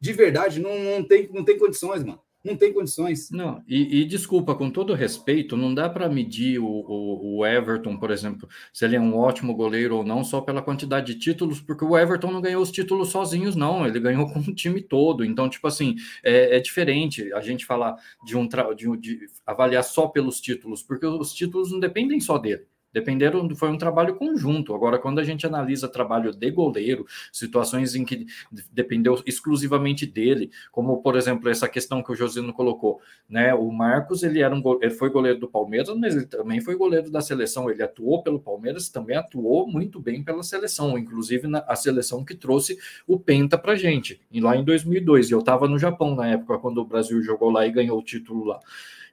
De 0.00 0.12
verdade, 0.12 0.60
não, 0.60 0.78
não, 0.78 1.02
tem, 1.02 1.28
não 1.32 1.44
tem 1.44 1.58
condições, 1.58 2.04
mano 2.04 2.20
não 2.44 2.56
tem 2.56 2.72
condições. 2.72 3.30
Não, 3.30 3.62
e, 3.66 4.02
e 4.02 4.04
desculpa, 4.04 4.54
com 4.54 4.70
todo 4.70 4.92
respeito, 4.92 5.56
não 5.56 5.74
dá 5.74 5.88
para 5.88 6.08
medir 6.08 6.58
o, 6.58 6.66
o, 6.66 7.38
o, 7.38 7.46
Everton, 7.46 7.96
por 7.96 8.10
exemplo, 8.10 8.46
se 8.72 8.84
ele 8.84 8.96
é 8.96 9.00
um 9.00 9.16
ótimo 9.16 9.54
goleiro 9.54 9.96
ou 9.96 10.04
não, 10.04 10.22
só 10.22 10.42
pela 10.42 10.60
quantidade 10.60 11.14
de 11.14 11.18
títulos, 11.18 11.60
porque 11.60 11.84
o 11.84 11.96
Everton 11.96 12.30
não 12.30 12.42
ganhou 12.42 12.62
os 12.62 12.70
títulos 12.70 13.08
sozinhos, 13.08 13.56
não, 13.56 13.86
ele 13.86 13.98
ganhou 13.98 14.28
com 14.30 14.40
o 14.40 14.54
time 14.54 14.82
todo. 14.82 15.24
Então, 15.24 15.48
tipo 15.48 15.66
assim, 15.66 15.96
é, 16.22 16.58
é 16.58 16.60
diferente 16.60 17.32
a 17.32 17.40
gente 17.40 17.64
falar 17.64 17.96
de 18.24 18.36
um 18.36 18.46
de, 18.46 18.96
de 18.98 19.26
avaliar 19.46 19.82
só 19.82 20.06
pelos 20.08 20.38
títulos, 20.40 20.82
porque 20.82 21.06
os 21.06 21.32
títulos 21.32 21.72
não 21.72 21.80
dependem 21.80 22.20
só 22.20 22.36
dele. 22.36 22.66
Dependeram, 22.94 23.52
foi 23.56 23.70
um 23.70 23.76
trabalho 23.76 24.14
conjunto. 24.14 24.72
Agora, 24.72 25.00
quando 25.00 25.18
a 25.18 25.24
gente 25.24 25.44
analisa 25.44 25.88
trabalho 25.88 26.32
de 26.32 26.48
goleiro, 26.52 27.04
situações 27.32 27.96
em 27.96 28.04
que 28.04 28.24
dependeu 28.70 29.20
exclusivamente 29.26 30.06
dele, 30.06 30.52
como 30.70 31.02
por 31.02 31.16
exemplo 31.16 31.48
essa 31.48 31.68
questão 31.68 32.04
que 32.04 32.12
o 32.12 32.14
Josino 32.14 32.52
colocou, 32.52 33.00
né? 33.28 33.52
O 33.52 33.72
Marcos 33.72 34.22
ele 34.22 34.40
era 34.40 34.54
um 34.54 34.62
ele 34.80 34.94
foi 34.94 35.10
goleiro 35.10 35.40
do 35.40 35.48
Palmeiras, 35.48 35.92
mas 35.96 36.14
ele 36.14 36.26
também 36.26 36.60
foi 36.60 36.76
goleiro 36.76 37.10
da 37.10 37.20
seleção. 37.20 37.68
Ele 37.68 37.82
atuou 37.82 38.22
pelo 38.22 38.38
Palmeiras, 38.38 38.88
também 38.88 39.16
atuou 39.16 39.66
muito 39.66 39.98
bem 39.98 40.22
pela 40.22 40.44
seleção, 40.44 40.96
inclusive 40.96 41.48
na 41.48 41.64
a 41.66 41.74
seleção 41.74 42.24
que 42.24 42.36
trouxe 42.36 42.78
o 43.08 43.18
Penta 43.18 43.58
para 43.58 43.74
gente, 43.74 44.20
lá 44.32 44.56
em 44.56 44.62
2002. 44.62 45.30
E 45.30 45.32
eu 45.32 45.40
estava 45.40 45.66
no 45.66 45.80
Japão 45.80 46.14
na 46.14 46.28
época 46.28 46.58
quando 46.58 46.78
o 46.78 46.84
Brasil 46.84 47.20
jogou 47.24 47.50
lá 47.50 47.66
e 47.66 47.72
ganhou 47.72 47.98
o 47.98 48.04
título 48.04 48.44
lá. 48.44 48.60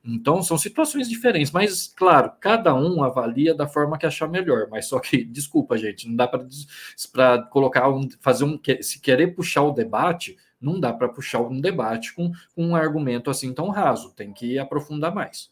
Então, 0.04 0.42
são 0.42 0.58
situações 0.58 1.08
diferentes, 1.08 1.52
mas, 1.52 1.88
claro, 1.96 2.32
cada 2.40 2.74
um 2.74 3.04
avalia 3.04 3.54
da 3.54 3.68
forma 3.68 4.00
que 4.00 4.06
achar 4.06 4.28
melhor. 4.28 4.68
Mas 4.70 4.88
só 4.88 5.00
que, 5.00 5.24
desculpa, 5.26 5.78
gente, 5.78 6.08
não 6.08 6.16
dá 6.16 6.28
para 6.28 7.44
colocar 7.44 7.90
um, 7.90 8.10
fazer 8.20 8.44
um. 8.44 8.60
Se 8.82 9.00
querer 9.00 9.36
puxar 9.36 9.62
o 9.62 9.72
debate, 9.72 10.38
não 10.60 10.80
dá 10.80 10.92
para 10.92 11.08
puxar 11.08 11.42
um 11.42 11.62
debate 11.62 12.14
com, 12.14 12.32
com, 12.56 12.68
um 12.68 12.76
argumento 12.76 13.30
assim 13.30 13.54
tão 13.54 13.70
raso. 13.70 14.12
Tem 14.16 14.34
que 14.34 14.58
aprofundar 14.58 15.14
mais. 15.14 15.52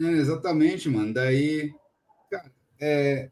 É, 0.00 0.06
exatamente, 0.06 0.88
mano. 0.88 1.12
Daí, 1.12 1.74
é, 2.80 3.28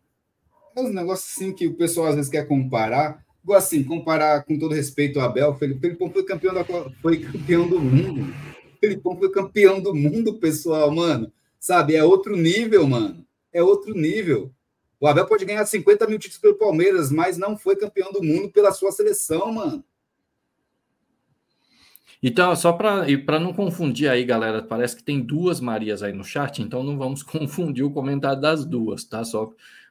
é 0.77 0.81
uns 0.81 0.95
negócios 0.95 1.33
assim 1.33 1.55
que 1.55 1.67
o 1.67 1.75
pessoal 1.75 2.09
às 2.09 2.17
vezes 2.17 2.31
quer 2.31 2.47
comparar. 2.47 3.25
Igual 3.43 3.59
assim, 3.59 3.83
comparar 3.83 4.45
com 4.45 4.59
todo 4.59 4.75
respeito 4.75 5.19
ao 5.19 5.27
Abel, 5.27 5.55
Felipe 5.55 5.97
foi 6.12 6.25
campeão, 6.25 6.53
da, 6.53 6.62
foi 7.01 7.21
campeão 7.21 7.67
do 7.67 7.81
mundo. 7.81 8.35
Felipão 8.81 9.16
foi 9.16 9.31
campeão 9.31 9.81
do 9.81 9.94
mundo, 9.94 10.39
pessoal, 10.39 10.90
mano. 10.90 11.31
Sabe? 11.59 11.94
É 11.94 12.02
outro 12.02 12.36
nível, 12.36 12.86
mano. 12.86 13.27
É 13.52 13.62
outro 13.62 13.94
nível. 13.94 14.51
O 14.98 15.07
Abel 15.07 15.27
pode 15.27 15.44
ganhar 15.44 15.65
50 15.65 16.07
mil 16.07 16.19
títulos 16.19 16.40
pelo 16.40 16.59
Palmeiras, 16.59 17.11
mas 17.11 17.39
não 17.39 17.57
foi 17.57 17.77
campeão 17.77 18.12
do 18.12 18.23
mundo 18.23 18.51
pela 18.51 18.73
sua 18.73 18.93
seleção, 18.93 19.52
mano. 19.52 19.85
Então, 22.23 22.55
só 22.55 22.73
para 22.73 23.40
não 23.40 23.52
confundir 23.55 24.09
aí, 24.09 24.24
galera, 24.24 24.62
parece 24.62 24.94
que 24.97 25.02
tem 25.02 25.20
duas 25.20 25.59
Marias 25.59 26.02
aí 26.02 26.12
no 26.12 26.23
chat, 26.23 26.61
então 26.61 26.82
não 26.82 26.98
vamos 26.98 27.23
confundir 27.24 27.82
o 27.82 27.90
comentário 27.90 28.40
das 28.40 28.65
duas, 28.65 29.05
tá? 29.05 29.24
Só 29.24 29.51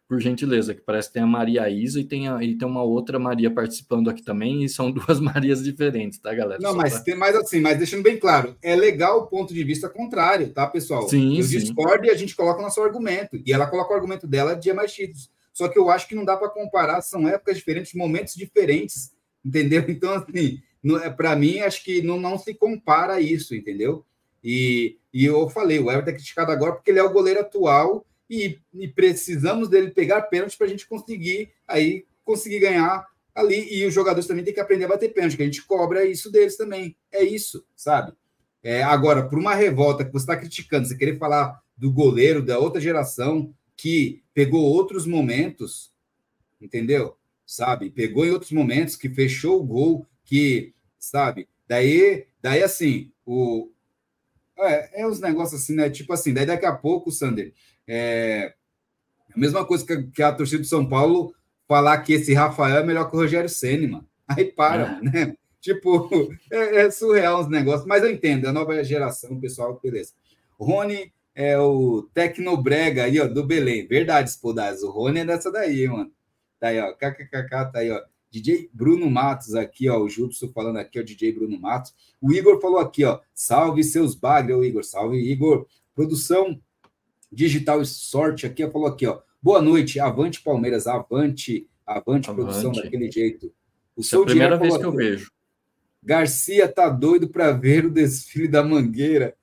por 0.10 0.20
gentileza, 0.20 0.74
que 0.74 0.82
parece 0.82 1.08
que 1.08 1.14
tem 1.14 1.22
a 1.22 1.28
Maria 1.28 1.70
Isa 1.70 2.00
e 2.00 2.04
tem, 2.04 2.28
a, 2.28 2.44
e 2.44 2.56
tem 2.56 2.68
uma 2.68 2.82
outra 2.82 3.20
Maria 3.20 3.52
participando 3.52 4.10
aqui 4.10 4.24
também, 4.24 4.64
e 4.64 4.68
são 4.68 4.90
duas 4.92 5.20
Marias 5.20 5.64
diferentes, 5.64 6.18
tá, 6.18 6.34
galera? 6.34 6.60
Não, 6.60 6.72
Só 6.72 6.78
mas 6.78 6.94
pra... 6.94 7.02
tem 7.04 7.16
mais 7.16 7.36
assim, 7.36 7.62
mas 7.62 7.78
deixando 7.78 8.02
bem 8.02 8.18
claro, 8.18 8.58
é 8.60 8.76
legal 8.76 9.20
o 9.20 9.28
ponto 9.28 9.54
de 9.54 9.64
vista 9.64 9.88
contrário, 9.88 10.50
tá, 10.52 10.66
pessoal? 10.66 11.08
Sim, 11.08 11.38
Eu 11.38 11.44
sim. 11.44 11.60
discordo 11.60 12.08
e 12.08 12.10
a 12.10 12.16
gente 12.16 12.36
coloca 12.36 12.60
o 12.60 12.64
nosso 12.64 12.82
argumento, 12.82 13.40
e 13.46 13.54
ela 13.54 13.68
coloca 13.68 13.94
o 13.94 13.96
argumento 13.96 14.26
dela 14.26 14.56
de 14.56 14.74
mais 14.74 14.92
títulos. 14.92 15.30
Só 15.54 15.68
que 15.68 15.78
eu 15.78 15.92
acho 15.92 16.08
que 16.08 16.16
não 16.16 16.26
dá 16.26 16.36
para 16.36 16.50
comparar, 16.50 17.02
são 17.02 17.28
épocas 17.28 17.58
diferentes, 17.58 17.94
momentos 17.94 18.34
diferentes, 18.34 19.12
entendeu? 19.46 19.86
Então, 19.88 20.14
assim, 20.14 20.60
é, 21.04 21.10
para 21.12 21.36
mim, 21.36 21.60
acho 21.60 21.84
que 21.84 22.02
não, 22.02 22.20
não 22.20 22.36
se 22.40 22.56
compara 22.56 23.22
isso, 23.22 23.54
entendeu? 23.54 24.04
E, 24.44 24.98
e 25.14 25.24
eu 25.26 25.48
falei, 25.50 25.78
o 25.78 25.92
Everton 25.92 26.10
é 26.10 26.14
criticado 26.14 26.52
agora 26.52 26.72
porque 26.72 26.90
ele 26.90 27.00
é 27.00 27.04
o 27.04 27.14
goleiro 27.14 27.42
atual 27.42 28.04
e, 28.30 28.60
e 28.74 28.88
precisamos 28.88 29.68
dele 29.68 29.92
pegar 29.92 30.22
pênalti 30.24 30.58
para 30.58 30.68
a 30.68 30.70
gente 30.70 30.88
conseguir 30.88 31.52
aí 31.68 32.06
conseguir 32.24 32.60
ganhar 32.60 33.08
ali. 33.34 33.68
E 33.74 33.86
os 33.86 33.94
jogadores 33.94 34.28
também 34.28 34.44
têm 34.44 34.54
que 34.54 34.60
aprender 34.60 34.86
a 34.86 34.90
bater 34.90 35.14
pênalti, 35.14 35.36
que 35.36 35.42
a 35.42 35.46
gente 35.46 35.66
cobra 35.66 36.06
isso 36.06 36.32
deles 36.32 36.56
também. 36.56 36.96
É 37.12 37.24
isso, 37.24 37.66
sabe? 37.76 38.14
É, 38.62 38.84
agora, 38.84 39.28
por 39.28 39.40
uma 39.40 39.56
revolta 39.56 40.06
que 40.06 40.12
você 40.12 40.24
está 40.24 40.36
criticando, 40.38 40.88
você 40.88 40.96
querer 40.96 41.18
falar 41.18 41.60
do 41.76 41.92
goleiro 41.92 42.44
da 42.44 42.60
outra 42.60 42.80
geração 42.80 43.54
que 43.76 44.22
pegou 44.34 44.62
outros 44.62 45.08
momentos, 45.08 45.94
entendeu? 46.62 47.18
Sabe? 47.46 47.90
Pegou 47.90 48.26
em 48.26 48.32
outros 48.32 48.52
momentos, 48.52 48.96
que 48.96 49.10
fechou 49.10 49.60
o 49.60 49.64
gol, 49.64 50.06
que, 50.26 50.74
sabe? 51.00 51.48
Daí, 51.68 52.28
daí 52.42 52.62
assim, 52.62 53.12
o. 53.26 53.72
É, 54.58 55.02
é 55.02 55.08
uns 55.08 55.22
negócios 55.22 55.64
assim, 55.64 55.74
né? 55.74 55.90
Tipo 55.90 56.12
assim, 56.12 56.34
daí 56.34 56.46
daqui 56.46 56.66
a 56.66 56.76
pouco, 56.76 57.12
Sander, 57.12 57.54
é 57.92 58.54
a 59.36 59.40
mesma 59.40 59.66
coisa 59.66 59.86
que, 59.86 60.04
que 60.12 60.22
a 60.22 60.32
torcida 60.32 60.62
do 60.62 60.68
São 60.68 60.88
Paulo 60.88 61.34
falar 61.68 61.98
que 62.00 62.14
esse 62.14 62.34
Rafael 62.34 62.78
é 62.78 62.84
melhor 62.84 63.10
que 63.10 63.16
o 63.16 63.20
Rogério 63.20 63.50
mano. 63.90 64.08
Aí 64.28 64.46
para, 64.46 65.00
é. 65.02 65.02
né? 65.02 65.36
Tipo, 65.60 66.08
é, 66.52 66.82
é, 66.82 66.92
surreal 66.92 67.42
os 67.42 67.50
negócios, 67.50 67.88
mas 67.88 68.04
eu 68.04 68.12
entendo, 68.12 68.46
é 68.46 68.50
a 68.50 68.54
nova 68.54 68.84
geração, 68.84 69.40
pessoal, 69.40 69.80
beleza. 69.82 70.14
Rony 70.60 71.12
é 71.34 71.58
o 71.58 72.04
Tecnobrega 72.14 73.06
aí, 73.06 73.20
ó, 73.20 73.28
do 73.28 73.46
Belém. 73.46 73.88
Verdade, 73.88 74.30
Spodaz. 74.30 74.84
O 74.84 74.92
Rony 74.92 75.22
é 75.22 75.26
dessa 75.26 75.52
daí, 75.52 75.88
mano. 75.88 76.12
Tá 76.60 76.68
aí, 76.68 76.80
ó. 76.80 76.92
KKKK, 76.94 77.72
tá 77.72 77.80
aí, 77.80 77.90
ó. 77.90 78.02
DJ 78.30 78.70
Bruno 78.74 79.10
Matos 79.10 79.56
aqui, 79.56 79.90
ó. 79.90 80.00
O 80.00 80.10
Júpiter 80.10 80.52
falando 80.52 80.78
aqui, 80.78 81.00
ó. 81.00 81.04
DJ 81.04 81.32
Bruno 81.32 81.58
Matos. 81.58 81.96
O 82.22 82.34
Igor 82.34 82.60
falou 82.60 82.80
aqui, 82.80 83.06
ó. 83.06 83.22
Salve 83.34 83.84
seus 83.86 84.16
bagre, 84.16 84.54
Igor. 84.68 84.84
Salve, 84.84 85.18
Igor. 85.18 85.66
Produção 85.96 86.60
Digital 87.32 87.84
Sorte 87.86 88.46
aqui, 88.46 88.68
falou 88.70 88.88
aqui, 88.88 89.06
ó. 89.06 89.22
Boa 89.42 89.62
noite, 89.62 90.00
avante 90.00 90.42
Palmeiras, 90.42 90.88
avante, 90.88 91.68
avante, 91.86 92.30
avante. 92.30 92.34
produção 92.34 92.72
daquele 92.72 93.10
jeito. 93.12 93.54
O 93.96 94.02
Essa 94.02 94.18
é 94.18 94.22
a 94.22 94.26
primeira 94.26 94.58
vez 94.58 94.78
que 94.78 94.86
eu 94.86 94.92
vejo. 94.92 95.32
Garcia 96.02 96.68
tá 96.68 96.90
doido 96.90 97.30
para 97.30 97.52
ver 97.52 97.86
o 97.86 97.92
desfile 97.92 98.48
da 98.48 98.64
Mangueira. 98.64 99.36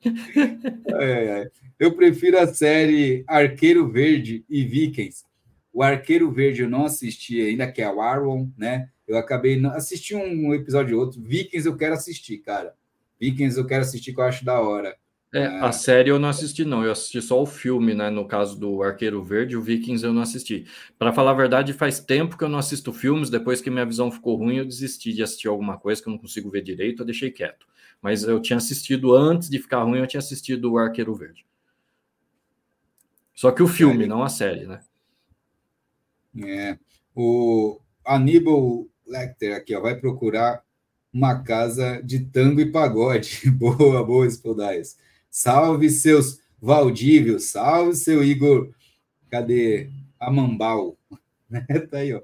é, 1.00 1.04
é. 1.04 1.50
Eu 1.78 1.94
prefiro 1.94 2.38
a 2.38 2.46
série 2.46 3.24
Arqueiro 3.26 3.88
Verde 3.88 4.44
e 4.48 4.64
Vikings. 4.64 5.24
O 5.72 5.82
Arqueiro 5.82 6.30
Verde 6.30 6.62
eu 6.62 6.68
não 6.68 6.84
assisti 6.84 7.40
ainda, 7.40 7.70
que 7.70 7.80
é 7.80 7.90
o 7.90 8.00
Arron, 8.00 8.50
né? 8.56 8.88
Eu 9.06 9.16
acabei 9.16 9.58
não 9.58 9.70
assisti 9.70 10.14
um 10.14 10.54
episódio 10.54 10.96
ou 10.96 11.04
outro. 11.04 11.20
Vikings 11.20 11.66
eu 11.66 11.76
quero 11.76 11.94
assistir, 11.94 12.38
cara. 12.38 12.74
Vikings 13.20 13.58
eu 13.58 13.66
quero 13.66 13.82
assistir 13.82 14.12
que 14.12 14.20
eu 14.20 14.24
acho 14.24 14.44
da 14.44 14.60
hora. 14.60 14.96
É, 15.34 15.46
a 15.46 15.68
é. 15.68 15.72
série 15.72 16.10
eu 16.10 16.18
não 16.18 16.28
assisti, 16.28 16.62
não. 16.64 16.84
Eu 16.84 16.92
assisti 16.92 17.22
só 17.22 17.40
o 17.40 17.46
filme, 17.46 17.94
né? 17.94 18.10
No 18.10 18.28
caso 18.28 18.58
do 18.58 18.82
Arqueiro 18.82 19.24
Verde, 19.24 19.56
o 19.56 19.62
Vikings 19.62 20.04
eu 20.04 20.12
não 20.12 20.20
assisti. 20.20 20.66
Para 20.98 21.12
falar 21.12 21.30
a 21.30 21.34
verdade, 21.34 21.72
faz 21.72 21.98
tempo 21.98 22.36
que 22.36 22.44
eu 22.44 22.50
não 22.50 22.58
assisto 22.58 22.92
filmes. 22.92 23.30
Depois 23.30 23.62
que 23.62 23.70
minha 23.70 23.86
visão 23.86 24.10
ficou 24.10 24.36
ruim, 24.36 24.56
eu 24.56 24.64
desisti 24.66 25.12
de 25.12 25.22
assistir 25.22 25.48
alguma 25.48 25.78
coisa 25.78 26.02
que 26.02 26.08
eu 26.08 26.12
não 26.12 26.18
consigo 26.18 26.50
ver 26.50 26.62
direito, 26.62 27.00
eu 27.00 27.06
deixei 27.06 27.30
quieto. 27.30 27.66
Mas 28.02 28.24
eu 28.24 28.40
tinha 28.40 28.58
assistido 28.58 29.14
antes 29.14 29.48
de 29.48 29.58
ficar 29.58 29.82
ruim, 29.84 30.00
eu 30.00 30.06
tinha 30.06 30.18
assistido 30.18 30.72
o 30.72 30.78
Arqueiro 30.78 31.14
Verde. 31.14 31.46
Só 33.34 33.50
que 33.50 33.62
o 33.62 33.68
filme, 33.68 34.04
é. 34.04 34.06
não 34.06 34.22
a 34.22 34.28
série, 34.28 34.66
né? 34.66 34.80
É. 36.44 36.78
O 37.14 37.80
Aníbal 38.04 38.86
Lecter 39.06 39.56
aqui, 39.56 39.74
ó, 39.74 39.80
vai 39.80 39.98
procurar 39.98 40.62
uma 41.12 41.42
casa 41.42 42.02
de 42.02 42.20
tango 42.20 42.60
e 42.60 42.70
pagode. 42.70 43.48
boa, 43.52 44.04
boa, 44.04 44.26
Espodais. 44.26 44.98
Salve 45.32 45.88
seus 45.88 46.38
Valdívio, 46.60 47.40
salve 47.40 47.96
seu 47.96 48.22
Igor. 48.22 48.70
Cadê? 49.30 49.88
Amambal. 50.20 50.98
tá 51.90 51.98
aí, 51.98 52.12
ó. 52.12 52.20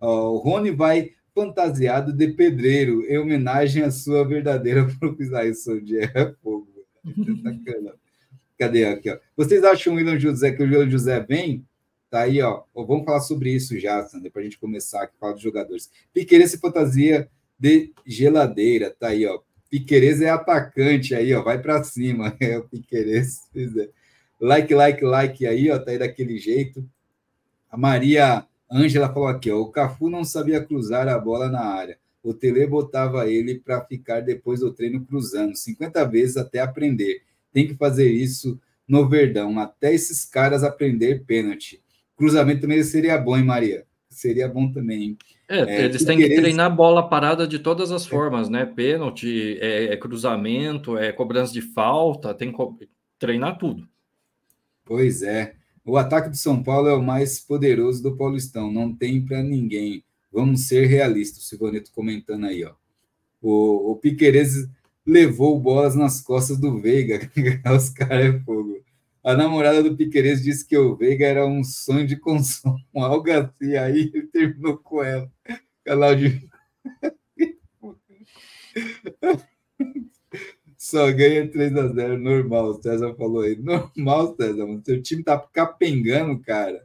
ó. 0.00 0.32
O 0.32 0.38
Rony 0.38 0.72
vai 0.72 1.12
fantasiado 1.32 2.12
de 2.12 2.32
pedreiro, 2.32 3.06
em 3.06 3.16
homenagem 3.16 3.84
à 3.84 3.92
sua 3.92 4.26
verdadeira 4.26 4.84
profissão. 4.98 5.42
Isso 5.44 5.80
de 5.80 6.00
é 6.00 6.34
fogo. 6.42 6.68
Cadê 8.58 8.86
aqui, 8.86 9.08
ó? 9.08 9.18
Vocês 9.36 9.62
acham 9.62 9.92
o 9.92 9.96
William 9.96 10.18
José 10.18 10.50
que 10.50 10.60
o 10.60 10.66
William 10.66 10.90
José 10.90 11.20
vem? 11.20 11.64
Tá 12.10 12.22
aí, 12.22 12.42
ó. 12.42 12.64
Vamos 12.74 13.04
falar 13.04 13.20
sobre 13.20 13.52
isso 13.52 13.78
já, 13.78 14.04
Sander, 14.04 14.32
para 14.32 14.40
a 14.40 14.44
gente 14.44 14.58
começar 14.58 15.04
aqui 15.04 15.14
a 15.16 15.20
falar 15.20 15.32
dos 15.34 15.42
jogadores. 15.42 15.88
Piqueires 16.12 16.52
e 16.54 16.58
fantasia 16.58 17.30
de 17.56 17.92
geladeira, 18.04 18.90
tá 18.98 19.08
aí, 19.08 19.24
ó. 19.26 19.40
Piqueires 19.70 20.20
é 20.20 20.30
atacante 20.30 21.14
aí, 21.14 21.34
ó. 21.34 21.42
Vai 21.42 21.60
para 21.60 21.82
cima. 21.84 22.36
É 22.40 22.58
o 22.58 22.68
Piqueires. 22.68 23.40
Like, 24.40 24.74
like, 24.74 25.04
like 25.04 25.46
aí, 25.46 25.70
ó. 25.70 25.78
Tá 25.78 25.90
aí 25.90 25.98
daquele 25.98 26.38
jeito. 26.38 26.88
A 27.70 27.76
Maria 27.76 28.46
Ângela 28.70 29.12
falou 29.12 29.28
aqui, 29.28 29.50
ó. 29.50 29.60
O 29.60 29.70
Cafu 29.70 30.08
não 30.08 30.24
sabia 30.24 30.64
cruzar 30.64 31.08
a 31.08 31.18
bola 31.18 31.48
na 31.48 31.60
área. 31.60 31.98
O 32.22 32.34
Tele 32.34 32.66
botava 32.66 33.30
ele 33.30 33.58
para 33.58 33.84
ficar 33.84 34.20
depois 34.20 34.60
do 34.60 34.72
treino 34.72 35.04
cruzando 35.04 35.56
50 35.56 36.04
vezes 36.04 36.36
até 36.36 36.60
aprender. 36.60 37.22
Tem 37.52 37.66
que 37.66 37.74
fazer 37.74 38.10
isso 38.10 38.60
no 38.86 39.08
Verdão, 39.08 39.58
até 39.58 39.94
esses 39.94 40.24
caras 40.24 40.64
aprender 40.64 41.24
pênalti. 41.24 41.82
Cruzamento 42.16 42.62
também 42.62 42.82
seria 42.82 43.18
bom, 43.18 43.36
hein, 43.36 43.44
Maria? 43.44 43.86
Seria 44.08 44.48
bom 44.48 44.70
também. 44.72 45.16
É, 45.48 45.60
é, 45.60 45.84
eles 45.86 46.04
têm 46.04 46.18
que 46.18 46.36
treinar 46.36 46.74
bola 46.74 47.08
parada 47.08 47.48
de 47.48 47.58
todas 47.58 47.90
as 47.90 48.06
formas, 48.06 48.50
né? 48.50 48.66
Pênalti, 48.66 49.56
é, 49.60 49.94
é 49.94 49.96
cruzamento, 49.96 50.98
é 50.98 51.10
cobrança 51.10 51.52
de 51.52 51.62
falta, 51.62 52.34
tem 52.34 52.52
que 52.52 52.88
treinar 53.18 53.56
tudo. 53.56 53.88
Pois 54.84 55.22
é. 55.22 55.54
O 55.84 55.96
ataque 55.96 56.28
do 56.28 56.36
São 56.36 56.62
Paulo 56.62 56.88
é 56.88 56.94
o 56.94 57.02
mais 57.02 57.40
poderoso 57.40 58.02
do 58.02 58.14
Paulistão, 58.14 58.70
não 58.70 58.94
tem 58.94 59.24
para 59.24 59.42
ninguém. 59.42 60.04
Vamos 60.30 60.68
ser 60.68 60.84
realistas, 60.84 61.42
o 61.42 61.46
Silvanito 61.46 61.90
comentando 61.92 62.44
aí, 62.44 62.62
ó. 62.62 62.74
O, 63.40 63.92
o 63.92 63.96
Piqueires 63.96 64.68
levou 65.06 65.58
bolas 65.58 65.94
nas 65.94 66.20
costas 66.20 66.58
do 66.58 66.78
Veiga. 66.78 67.30
Os 67.74 67.88
caras 67.88 68.34
é 68.34 68.38
fogo. 68.40 68.76
A 69.28 69.36
namorada 69.36 69.82
do 69.82 69.94
Piqueires 69.94 70.42
disse 70.42 70.66
que 70.66 70.74
o 70.74 70.96
Veiga 70.96 71.26
era 71.26 71.46
um 71.46 71.62
sonho 71.62 72.06
de 72.06 72.16
consumo, 72.16 72.78
algo 72.96 73.30
assim, 73.30 73.76
aí 73.76 74.10
ele 74.14 74.26
terminou 74.28 74.78
com 74.78 75.02
ela. 75.02 75.30
Canal 75.84 76.16
de. 76.16 76.48
Só 80.78 81.12
ganha 81.12 81.46
3 81.46 81.76
a 81.76 81.88
0 81.88 82.18
normal, 82.18 82.70
o 82.70 82.82
César 82.82 83.14
falou 83.16 83.42
aí. 83.42 83.54
Normal, 83.54 84.34
César, 84.34 84.64
o 84.64 84.82
seu 84.82 85.02
time 85.02 85.22
tá 85.22 85.38
capengando, 85.52 86.40
cara. 86.40 86.82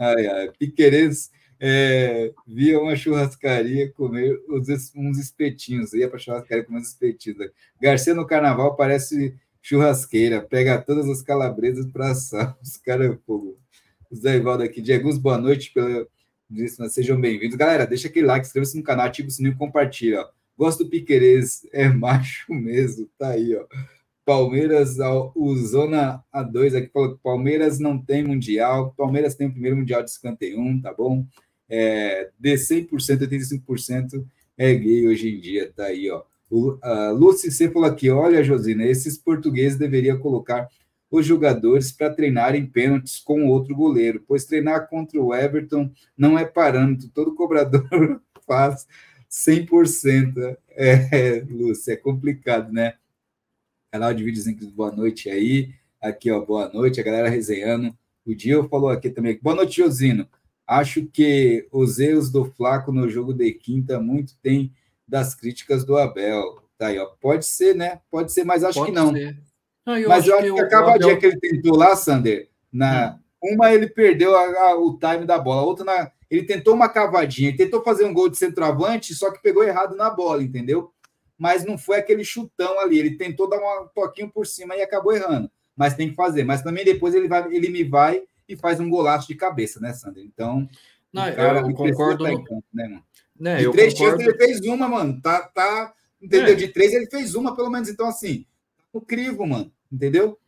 Ai, 0.00 0.26
ai. 0.26 0.50
Piqueires 0.58 1.30
é, 1.60 2.32
via 2.44 2.80
uma 2.80 2.96
churrascaria 2.96 3.92
comer 3.92 4.36
uns 4.48 5.18
espetinhos, 5.18 5.92
ia 5.92 6.08
para 6.08 6.18
churrascaria 6.18 6.64
comer 6.64 6.80
uns 6.80 6.88
espetinhos. 6.88 7.48
Garcia 7.80 8.12
no 8.12 8.26
carnaval 8.26 8.74
parece 8.74 9.38
churrasqueira, 9.66 10.40
pega 10.40 10.80
todas 10.80 11.08
as 11.08 11.22
calabresas 11.22 11.90
para 11.90 12.12
assar. 12.12 12.56
Os 12.62 12.76
caras 12.76 13.12
é 13.12 13.18
fogo. 13.26 13.58
Zé 14.14 14.36
Ivaldo 14.36 14.62
aqui. 14.62 14.80
Diego, 14.80 15.12
boa 15.18 15.38
noite. 15.38 15.72
Pela... 15.72 16.06
Sejam 16.88 17.20
bem-vindos. 17.20 17.56
Galera, 17.56 17.84
deixa 17.84 18.06
aquele 18.06 18.26
like, 18.26 18.46
inscreva-se 18.46 18.76
no 18.76 18.84
canal, 18.84 19.06
ativa 19.06 19.26
o 19.26 19.30
sininho 19.30 19.54
e 19.54 19.58
compartilha. 19.58 20.24
Gosto 20.56 20.84
do 20.84 20.90
Piquerez, 20.90 21.66
é 21.72 21.88
macho 21.90 22.54
mesmo. 22.54 23.08
Tá 23.18 23.30
aí, 23.30 23.56
ó. 23.56 23.66
Palmeiras, 24.24 24.98
o 25.34 25.56
Zona 25.56 26.22
A2 26.32 26.76
aqui 26.76 26.88
falou 26.92 27.16
que 27.16 27.22
Palmeiras 27.22 27.80
não 27.80 27.98
tem 27.98 28.22
Mundial. 28.22 28.94
Palmeiras 28.96 29.34
tem 29.34 29.48
o 29.48 29.52
primeiro 29.52 29.76
Mundial 29.76 30.04
de 30.04 30.12
51, 30.12 30.80
tá 30.80 30.94
bom? 30.94 31.26
É, 31.68 32.30
de 32.38 32.54
100%, 32.54 32.88
85% 32.88 34.24
é 34.56 34.72
gay 34.74 35.08
hoje 35.08 35.28
em 35.28 35.40
dia, 35.40 35.72
tá 35.74 35.86
aí, 35.86 36.08
ó. 36.08 36.22
Uh, 36.50 37.12
Lúcio 37.14 37.50
falou 37.72 37.88
aqui: 37.88 38.08
olha, 38.10 38.42
Josina, 38.42 38.84
esses 38.84 39.18
portugueses 39.18 39.78
deveriam 39.78 40.18
colocar 40.18 40.68
os 41.10 41.24
jogadores 41.24 41.92
para 41.92 42.12
treinarem 42.12 42.66
pênaltis 42.66 43.18
com 43.18 43.46
outro 43.46 43.74
goleiro, 43.74 44.22
pois 44.26 44.44
treinar 44.44 44.88
contra 44.88 45.20
o 45.20 45.34
Everton 45.34 45.90
não 46.16 46.38
é 46.38 46.44
parâmetro, 46.44 47.08
todo 47.08 47.34
cobrador 47.34 48.20
faz 48.46 48.86
100%. 49.30 50.56
É, 50.70 51.44
Lúcio, 51.48 51.92
é 51.92 51.96
complicado, 51.96 52.72
né? 52.72 52.94
Canal 53.90 54.12
de 54.12 54.24
vídeos 54.24 54.46
boa 54.72 54.92
noite 54.92 55.30
aí. 55.30 55.74
Aqui, 56.00 56.30
ó, 56.30 56.44
boa 56.44 56.68
noite, 56.72 57.00
a 57.00 57.04
galera 57.04 57.28
resenhando. 57.28 57.96
O 58.24 58.34
Dio 58.34 58.68
falou 58.68 58.90
aqui 58.90 59.08
também. 59.08 59.38
Boa 59.40 59.56
noite, 59.56 59.76
Josino. 59.76 60.28
Acho 60.66 61.06
que 61.06 61.66
os 61.70 61.98
erros 61.98 62.30
do 62.30 62.44
Flaco 62.44 62.92
no 62.92 63.08
jogo 63.08 63.32
de 63.32 63.52
quinta 63.52 64.00
muito 64.00 64.36
tem 64.42 64.72
das 65.06 65.34
críticas 65.34 65.84
do 65.84 65.96
Abel. 65.96 66.62
Tá 66.78 66.88
aí, 66.88 66.98
ó. 66.98 67.06
Pode 67.20 67.46
ser, 67.46 67.74
né? 67.74 68.00
Pode 68.10 68.32
ser, 68.32 68.44
mas 68.44 68.64
acho 68.64 68.78
Pode 68.78 68.90
que 68.90 68.96
não. 68.96 69.12
não 69.12 69.96
eu 69.96 70.08
mas 70.08 70.20
acho 70.24 70.30
eu 70.30 70.38
acho 70.38 70.48
que, 70.48 70.54
que 70.54 70.60
a 70.60 70.68
cavadinha 70.68 71.12
Abel... 71.12 71.18
que 71.18 71.26
ele 71.26 71.40
tentou 71.40 71.76
lá, 71.76 71.94
Sander, 71.94 72.48
na 72.72 73.18
hum. 73.42 73.54
uma 73.54 73.72
ele 73.72 73.88
perdeu 73.88 74.36
a, 74.36 74.70
a, 74.70 74.76
o 74.76 74.98
time 74.98 75.24
da 75.24 75.38
bola, 75.38 75.62
a 75.62 75.64
outra 75.64 75.84
na, 75.84 76.10
ele 76.30 76.42
tentou 76.42 76.74
uma 76.74 76.88
cavadinha, 76.88 77.50
ele 77.50 77.56
tentou 77.56 77.82
fazer 77.82 78.04
um 78.04 78.12
gol 78.12 78.28
de 78.28 78.36
centroavante, 78.36 79.14
só 79.14 79.30
que 79.30 79.40
pegou 79.40 79.62
errado 79.62 79.94
na 79.94 80.10
bola, 80.10 80.42
entendeu? 80.42 80.92
Mas 81.38 81.64
não 81.64 81.78
foi 81.78 81.98
aquele 81.98 82.24
chutão 82.24 82.80
ali, 82.80 82.98
ele 82.98 83.16
tentou 83.16 83.48
dar 83.48 83.58
um 83.58 83.88
toquinho 83.94 84.30
por 84.30 84.46
cima 84.46 84.74
e 84.74 84.82
acabou 84.82 85.12
errando. 85.12 85.50
Mas 85.76 85.94
tem 85.94 86.08
que 86.08 86.14
fazer. 86.14 86.42
Mas 86.42 86.62
também 86.62 86.84
depois 86.84 87.14
ele 87.14 87.28
vai, 87.28 87.46
ele 87.54 87.68
me 87.68 87.84
vai 87.84 88.22
e 88.48 88.56
faz 88.56 88.80
um 88.80 88.88
golaço 88.88 89.28
de 89.28 89.34
cabeça, 89.34 89.78
né, 89.78 89.92
Sander? 89.92 90.24
Então, 90.24 90.66
não, 91.12 91.32
cara, 91.34 91.60
eu 91.60 91.74
concordo. 91.74 92.26
No... 92.26 92.42
Campo, 92.42 92.64
né, 92.72 92.88
mano? 92.88 93.04
Né, 93.38 93.58
de 93.58 93.70
três 93.70 93.94
concordo... 93.94 94.22
ele 94.22 94.36
fez 94.36 94.60
uma, 94.60 94.88
mano. 94.88 95.20
Tá, 95.20 95.42
tá, 95.54 95.92
entendeu? 96.20 96.52
É. 96.52 96.54
De 96.54 96.68
três 96.68 96.92
ele 96.92 97.06
fez 97.06 97.34
uma, 97.34 97.54
pelo 97.54 97.70
menos. 97.70 97.88
Então, 97.88 98.06
assim, 98.06 98.40
tá 98.42 98.84
o 98.92 99.00
crivo, 99.00 99.46
mano. 99.46 99.72
Entendeu? 99.92 100.38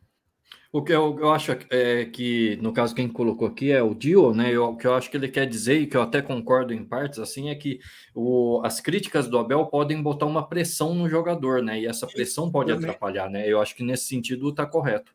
O 0.71 0.83
que 0.83 0.91
eu, 0.91 1.17
eu 1.19 1.31
acho 1.31 1.57
é 1.71 2.05
que, 2.05 2.59
no 2.61 2.71
caso, 2.71 2.93
quem 2.93 3.07
colocou 3.07 3.47
aqui 3.47 3.71
é 3.71 3.81
o 3.81 3.95
Dio, 3.95 4.35
né? 4.35 4.53
Eu, 4.53 4.65
o 4.65 4.77
que 4.77 4.85
eu 4.85 4.93
acho 4.93 5.09
que 5.09 5.17
ele 5.17 5.27
quer 5.27 5.47
dizer, 5.47 5.79
e 5.81 5.87
que 5.87 5.97
eu 5.97 6.01
até 6.01 6.21
concordo 6.21 6.71
em 6.71 6.85
partes, 6.85 7.17
assim, 7.17 7.49
é 7.49 7.55
que 7.55 7.79
o, 8.13 8.61
as 8.63 8.79
críticas 8.79 9.27
do 9.27 9.39
Abel 9.39 9.65
podem 9.65 9.99
botar 9.99 10.27
uma 10.27 10.47
pressão 10.47 10.93
no 10.93 11.09
jogador, 11.09 11.63
né? 11.63 11.79
E 11.79 11.87
essa 11.87 12.05
pressão 12.05 12.51
pode 12.51 12.71
atrapalhar, 12.71 13.31
né? 13.31 13.51
Eu 13.51 13.59
acho 13.59 13.75
que 13.75 13.83
nesse 13.83 14.05
sentido 14.05 14.53
tá 14.53 14.63
correto. 14.63 15.11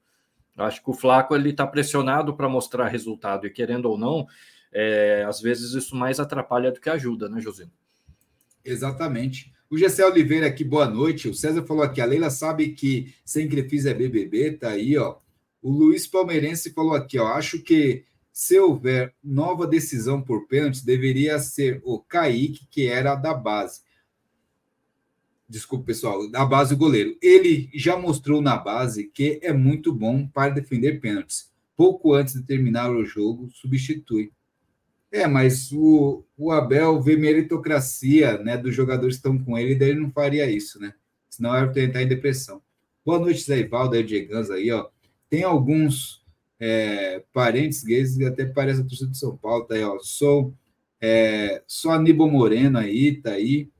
Eu 0.56 0.64
acho 0.64 0.82
que 0.82 0.90
o 0.90 0.94
Flaco 0.94 1.36
ele 1.36 1.52
tá 1.52 1.64
pressionado 1.64 2.36
para 2.36 2.48
mostrar 2.48 2.88
resultado, 2.88 3.46
e 3.46 3.50
querendo 3.50 3.86
ou 3.86 3.96
não, 3.96 4.26
é, 4.74 5.24
às 5.26 5.40
vezes 5.40 5.72
isso 5.72 5.94
mais 5.94 6.18
atrapalha 6.18 6.72
do 6.72 6.80
que 6.80 6.90
ajuda, 6.90 7.28
né, 7.28 7.40
José? 7.40 7.66
Exatamente. 8.64 9.54
O 9.70 9.78
Gessé 9.78 10.04
Oliveira 10.04 10.48
aqui, 10.48 10.64
boa 10.64 10.86
noite. 10.86 11.28
O 11.28 11.34
César 11.34 11.62
falou 11.62 11.84
aqui, 11.84 12.00
a 12.00 12.04
Leila 12.04 12.28
sabe 12.28 12.70
que 12.70 13.14
sem 13.24 13.48
Crefis 13.48 13.86
é 13.86 13.94
BBB, 13.94 14.52
tá 14.52 14.70
aí, 14.70 14.98
ó. 14.98 15.16
O 15.62 15.70
Luiz 15.70 16.06
Palmeirense 16.06 16.72
falou 16.72 16.94
aqui, 16.94 17.18
ó, 17.18 17.28
acho 17.28 17.62
que 17.62 18.04
se 18.32 18.58
houver 18.58 19.14
nova 19.22 19.66
decisão 19.66 20.20
por 20.20 20.48
pênaltis, 20.48 20.82
deveria 20.82 21.38
ser 21.38 21.80
o 21.84 22.00
Kaique, 22.00 22.66
que 22.68 22.88
era 22.88 23.14
da 23.14 23.32
base. 23.32 23.80
Desculpa, 25.48 25.86
pessoal, 25.86 26.28
da 26.28 26.44
base 26.44 26.74
o 26.74 26.76
goleiro. 26.76 27.16
Ele 27.22 27.70
já 27.72 27.96
mostrou 27.96 28.42
na 28.42 28.56
base 28.56 29.04
que 29.04 29.38
é 29.40 29.52
muito 29.52 29.94
bom 29.94 30.26
para 30.26 30.52
defender 30.52 31.00
pênaltis. 31.00 31.52
Pouco 31.76 32.12
antes 32.12 32.34
de 32.34 32.42
terminar 32.42 32.90
o 32.90 33.04
jogo, 33.04 33.48
substitui. 33.52 34.32
É, 35.14 35.28
mas 35.28 35.70
o, 35.70 36.24
o 36.36 36.50
Abel 36.50 37.00
vê 37.00 37.16
meritocracia 37.16 38.36
né, 38.38 38.56
dos 38.56 38.74
jogadores 38.74 39.14
que 39.14 39.20
estão 39.20 39.38
com 39.38 39.56
ele, 39.56 39.76
daí 39.76 39.90
ele 39.90 40.00
não 40.00 40.10
faria 40.10 40.50
isso, 40.50 40.80
né? 40.80 40.92
Senão 41.30 41.54
era 41.54 41.72
tentar 41.72 42.02
em 42.02 42.08
depressão. 42.08 42.60
Boa 43.06 43.20
noite, 43.20 43.44
Zé 43.44 43.60
Ivaldo, 43.60 43.94
aí, 43.94 44.02
Diegans 44.02 44.50
aí, 44.50 44.72
ó. 44.72 44.88
Tem 45.30 45.44
alguns 45.44 46.20
é, 46.58 47.22
parentes 47.32 47.84
gays 47.84 48.16
que 48.16 48.24
até 48.24 48.44
parece 48.44 48.80
a 48.80 48.84
torcida 48.84 49.12
de 49.12 49.16
São 49.16 49.36
Paulo, 49.36 49.64
tá 49.64 49.76
aí, 49.76 49.84
ó. 49.84 50.00
Sou, 50.00 50.52
é, 51.00 51.62
sou 51.64 51.92
Aníbal 51.92 52.28
Moreno 52.28 52.76
aí, 52.76 53.14
tá 53.14 53.30
aí. 53.30 53.70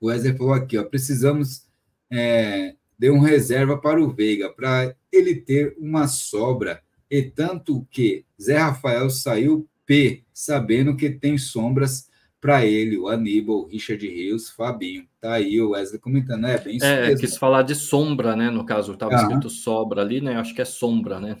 O 0.00 0.06
Wesley 0.06 0.36
falou 0.36 0.54
aqui, 0.54 0.78
ó. 0.78 0.84
Precisamos 0.84 1.66
é, 2.08 2.76
deu 2.96 3.14
um 3.14 3.20
reserva 3.20 3.76
para 3.76 4.00
o 4.00 4.12
Veiga, 4.12 4.48
para 4.48 4.94
ele 5.10 5.34
ter 5.34 5.74
uma 5.76 6.06
sobra. 6.06 6.80
E 7.10 7.20
tanto 7.20 7.84
que 7.90 8.24
Zé 8.40 8.58
Rafael 8.58 9.10
saiu 9.10 9.68
P, 9.86 10.24
sabendo 10.34 10.96
que 10.96 11.08
tem 11.08 11.38
sombras 11.38 12.08
para 12.40 12.64
ele, 12.66 12.98
o 12.98 13.08
Aníbal, 13.08 13.60
o 13.62 13.66
Richard 13.66 14.06
Rios, 14.06 14.50
Fabinho. 14.50 15.06
Tá 15.20 15.34
aí 15.34 15.60
o 15.60 15.70
Wesley 15.70 16.00
comentando, 16.00 16.46
é 16.46 16.58
bem 16.58 16.76
isso 16.76 16.86
É, 16.86 17.08
mesmo. 17.08 17.20
quis 17.20 17.36
falar 17.36 17.62
de 17.62 17.74
sombra, 17.74 18.36
né? 18.36 18.50
No 18.50 18.64
caso, 18.64 18.92
estava 18.92 19.14
escrito 19.14 19.48
sobra 19.48 20.02
ali, 20.02 20.20
né? 20.20 20.36
Acho 20.36 20.54
que 20.54 20.60
é 20.60 20.64
sombra, 20.64 21.18
né? 21.18 21.36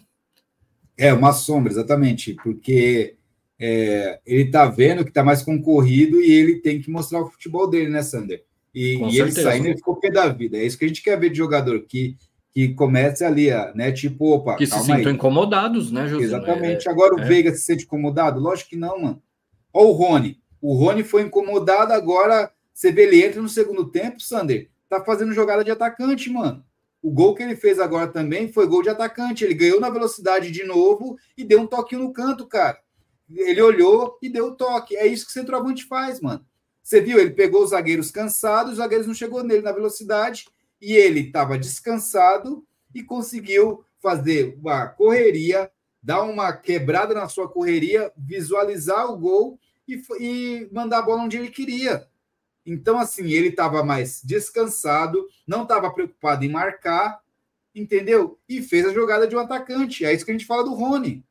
É, 0.96 1.12
uma 1.12 1.32
sombra, 1.32 1.70
exatamente, 1.70 2.34
porque 2.42 3.16
é, 3.58 4.20
ele 4.24 4.50
tá 4.50 4.66
vendo 4.66 5.04
que 5.04 5.12
tá 5.12 5.22
mais 5.22 5.42
concorrido 5.42 6.20
e 6.20 6.30
ele 6.30 6.60
tem 6.60 6.80
que 6.80 6.90
mostrar 6.90 7.22
o 7.22 7.30
futebol 7.30 7.68
dele, 7.68 7.90
né, 7.90 8.02
Sander? 8.02 8.44
E, 8.74 8.96
e 8.96 9.20
ele 9.20 9.32
saindo, 9.32 9.66
ele 9.66 9.76
ficou 9.76 9.96
pé 9.96 10.10
da 10.10 10.28
vida. 10.28 10.56
É 10.56 10.64
isso 10.64 10.78
que 10.78 10.84
a 10.84 10.88
gente 10.88 11.02
quer 11.02 11.18
ver 11.18 11.30
de 11.30 11.38
jogador, 11.38 11.80
que, 11.86 12.16
que 12.56 12.72
comece 12.72 13.22
ali, 13.22 13.48
né? 13.74 13.92
Tipo, 13.92 14.32
opa. 14.32 14.56
Que 14.56 14.66
se 14.66 14.78
sintam 14.78 15.12
incomodados, 15.12 15.92
né, 15.92 16.08
José? 16.08 16.24
Exatamente. 16.24 16.88
É, 16.88 16.90
Agora 16.90 17.14
o 17.14 17.20
é. 17.20 17.24
Veiga 17.26 17.50
se 17.52 17.60
sente 17.60 17.84
incomodado? 17.84 18.40
Lógico 18.40 18.70
que 18.70 18.76
não, 18.76 18.98
mano. 18.98 19.22
Olha 19.74 19.86
o 19.88 19.92
Rony. 19.92 20.40
O 20.58 20.72
Rony 20.72 21.04
foi 21.04 21.20
incomodado, 21.20 21.92
agora 21.92 22.50
você 22.72 22.90
vê 22.90 23.02
ele 23.02 23.22
entra 23.22 23.42
no 23.42 23.48
segundo 23.50 23.90
tempo, 23.90 24.22
Sander. 24.22 24.70
Tá 24.88 25.04
fazendo 25.04 25.34
jogada 25.34 25.62
de 25.62 25.70
atacante, 25.70 26.30
mano. 26.30 26.64
O 27.02 27.10
gol 27.10 27.34
que 27.34 27.42
ele 27.42 27.56
fez 27.56 27.78
agora 27.78 28.06
também 28.06 28.50
foi 28.50 28.66
gol 28.66 28.82
de 28.82 28.88
atacante. 28.88 29.44
Ele 29.44 29.52
ganhou 29.52 29.78
na 29.78 29.90
velocidade 29.90 30.50
de 30.50 30.64
novo 30.64 31.18
e 31.36 31.44
deu 31.44 31.60
um 31.60 31.66
toque 31.66 31.94
no 31.94 32.10
canto, 32.10 32.46
cara. 32.46 32.78
Ele 33.30 33.60
olhou 33.60 34.18
e 34.22 34.30
deu 34.30 34.46
o 34.46 34.54
toque. 34.54 34.96
É 34.96 35.06
isso 35.06 35.26
que 35.26 35.30
o 35.30 35.34
centroavante 35.34 35.84
faz, 35.84 36.22
mano. 36.22 36.42
Você 36.82 37.02
viu? 37.02 37.18
Ele 37.18 37.32
pegou 37.32 37.62
os 37.62 37.70
zagueiros 37.70 38.10
cansados, 38.10 38.72
os 38.72 38.78
zagueiros 38.78 39.06
não 39.06 39.12
chegou 39.12 39.44
nele 39.44 39.60
na 39.60 39.72
velocidade 39.72 40.46
e 40.80 40.92
ele 40.92 41.20
estava 41.20 41.58
descansado 41.58 42.64
e 42.94 43.02
conseguiu 43.02 43.84
fazer 44.00 44.56
uma 44.60 44.86
correria, 44.86 45.70
dar 46.02 46.22
uma 46.22 46.52
quebrada 46.52 47.14
na 47.14 47.28
sua 47.28 47.48
correria, 47.48 48.12
visualizar 48.16 49.10
o 49.10 49.16
gol 49.16 49.58
e, 49.88 50.00
e 50.20 50.68
mandar 50.72 50.98
a 50.98 51.02
bola 51.02 51.22
onde 51.22 51.36
ele 51.36 51.50
queria. 51.50 52.06
Então, 52.64 52.98
assim, 52.98 53.30
ele 53.30 53.48
estava 53.48 53.84
mais 53.84 54.20
descansado, 54.24 55.26
não 55.46 55.62
estava 55.62 55.90
preocupado 55.92 56.44
em 56.44 56.48
marcar, 56.48 57.20
entendeu? 57.74 58.38
E 58.48 58.60
fez 58.60 58.86
a 58.86 58.92
jogada 58.92 59.26
de 59.26 59.36
um 59.36 59.40
atacante. 59.40 60.04
É 60.04 60.12
isso 60.12 60.24
que 60.24 60.30
a 60.30 60.34
gente 60.34 60.46
fala 60.46 60.64
do 60.64 60.74
Rony. 60.74 61.24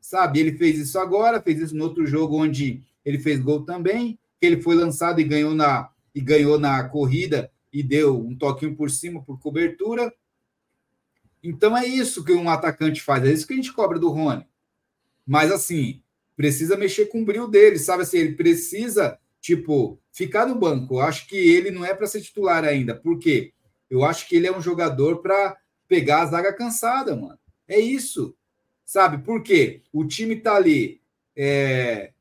Sabe? 0.00 0.40
Ele 0.40 0.56
fez 0.56 0.78
isso 0.78 0.98
agora, 0.98 1.42
fez 1.42 1.60
isso 1.60 1.76
no 1.76 1.84
outro 1.84 2.06
jogo 2.06 2.36
onde 2.36 2.82
ele 3.04 3.18
fez 3.18 3.40
gol 3.40 3.64
também 3.64 4.18
que 4.38 4.46
ele 4.46 4.62
foi 4.62 4.76
lançado 4.76 5.20
e 5.20 5.24
ganhou 5.24 5.54
na 5.54 5.90
e 6.14 6.20
ganhou 6.20 6.58
na 6.58 6.88
corrida 6.88 7.50
e 7.72 7.82
deu 7.82 8.18
um 8.18 8.36
toquinho 8.36 8.74
por 8.74 8.90
cima 8.90 9.22
por 9.22 9.38
cobertura. 9.40 10.12
Então 11.42 11.76
é 11.76 11.86
isso 11.86 12.24
que 12.24 12.32
um 12.32 12.50
atacante 12.50 13.00
faz, 13.00 13.24
é 13.24 13.32
isso 13.32 13.46
que 13.46 13.52
a 13.52 13.56
gente 13.56 13.72
cobra 13.72 13.98
do 13.98 14.08
Rony. 14.08 14.46
Mas 15.26 15.52
assim, 15.52 16.02
precisa 16.36 16.76
mexer 16.76 17.06
com 17.06 17.22
o 17.22 17.24
brilho 17.24 17.48
dele, 17.48 17.78
sabe 17.78 18.02
assim, 18.02 18.18
ele 18.18 18.34
precisa, 18.34 19.18
tipo, 19.40 20.00
ficar 20.12 20.46
no 20.46 20.54
banco. 20.54 20.94
Eu 20.94 21.00
acho 21.00 21.26
que 21.26 21.36
ele 21.36 21.70
não 21.70 21.84
é 21.84 21.94
para 21.94 22.06
ser 22.06 22.20
titular 22.20 22.64
ainda, 22.64 22.94
porque 22.94 23.52
eu 23.90 24.04
acho 24.04 24.28
que 24.28 24.36
ele 24.36 24.46
é 24.46 24.56
um 24.56 24.62
jogador 24.62 25.18
para 25.18 25.56
pegar 25.86 26.22
a 26.22 26.26
zaga 26.26 26.52
cansada, 26.52 27.16
mano. 27.16 27.38
É 27.66 27.78
isso. 27.78 28.34
Sabe? 28.84 29.18
Por 29.18 29.42
quê? 29.42 29.82
O 29.92 30.04
time 30.04 30.36
tá 30.36 30.54
ali 30.54 31.00
é, 31.36 32.12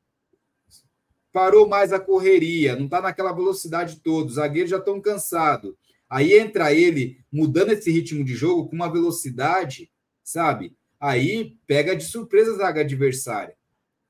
parou 1.37 1.69
mais 1.69 1.93
a 1.93 1.99
correria, 1.99 2.75
não 2.75 2.85
está 2.85 2.99
naquela 2.99 3.31
velocidade 3.31 3.97
toda, 3.97 4.25
os 4.25 4.33
zagueiros 4.33 4.71
já 4.71 4.77
estão 4.77 4.99
cansados. 4.99 5.75
Aí 6.09 6.33
entra 6.33 6.73
ele 6.73 7.19
mudando 7.31 7.69
esse 7.69 7.91
ritmo 7.91 8.25
de 8.25 8.33
jogo 8.33 8.67
com 8.67 8.75
uma 8.75 8.91
velocidade, 8.91 9.91
sabe? 10.23 10.75
Aí 10.99 11.55
pega 11.67 11.95
de 11.95 12.05
surpresa 12.05 12.53
a 12.53 12.55
zaga 12.55 12.81
adversária. 12.81 13.55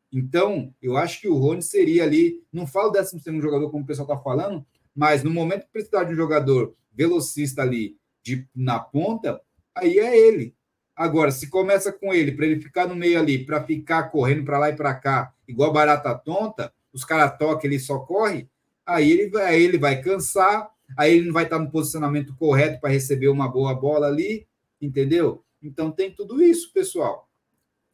Então, 0.10 0.74
eu 0.82 0.96
acho 0.96 1.20
que 1.20 1.28
o 1.28 1.36
Rony 1.36 1.62
seria 1.62 2.06
ali, 2.06 2.42
não 2.50 2.66
falo 2.66 2.92
décimo 2.92 3.20
segundo 3.20 3.42
jogador 3.42 3.70
como 3.72 3.84
o 3.84 3.86
pessoal 3.86 4.08
está 4.08 4.24
falando, 4.24 4.66
mas 4.96 5.22
no 5.22 5.30
momento 5.30 5.66
que 5.66 5.74
precisar 5.74 6.06
de 6.06 6.14
um 6.14 6.16
jogador 6.16 6.74
velocista 6.94 7.62
ali 7.62 7.98
de, 8.24 8.48
na 8.56 8.80
ponta, 8.80 9.42
aí 9.76 10.00
é 10.00 10.18
ele. 10.18 10.56
Agora, 10.96 11.30
se 11.30 11.50
começa 11.50 11.92
com 11.92 12.14
ele 12.14 12.32
para 12.32 12.46
ele 12.46 12.62
ficar 12.62 12.88
no 12.88 12.96
meio 12.96 13.20
ali, 13.20 13.46
para 13.46 13.62
ficar 13.66 14.04
correndo 14.12 14.46
para 14.46 14.60
lá 14.60 14.70
e 14.70 14.78
para 14.78 14.96
cá, 14.96 15.34
igual 15.46 15.74
barata 15.74 16.16
tonta, 16.16 16.72
os 16.98 17.06
caras 17.06 17.38
tocam, 17.38 17.70
ele 17.70 17.78
só 17.78 18.00
corre, 18.00 18.50
aí 18.84 19.12
ele, 19.12 19.30
vai, 19.30 19.46
aí 19.46 19.62
ele 19.62 19.78
vai 19.78 20.02
cansar, 20.02 20.68
aí 20.98 21.16
ele 21.16 21.28
não 21.28 21.34
vai 21.34 21.44
estar 21.44 21.60
no 21.60 21.70
posicionamento 21.70 22.36
correto 22.36 22.82
para 22.82 22.90
receber 22.90 23.28
uma 23.28 23.48
boa 23.48 23.76
bola 23.76 24.08
ali, 24.08 24.48
entendeu? 24.82 25.46
Então 25.62 25.92
tem 25.92 26.12
tudo 26.12 26.42
isso, 26.42 26.74
pessoal, 26.74 27.30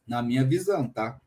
na 0.07 0.23
minha 0.23 0.45
visão, 0.45 0.87
tá? 0.87 1.19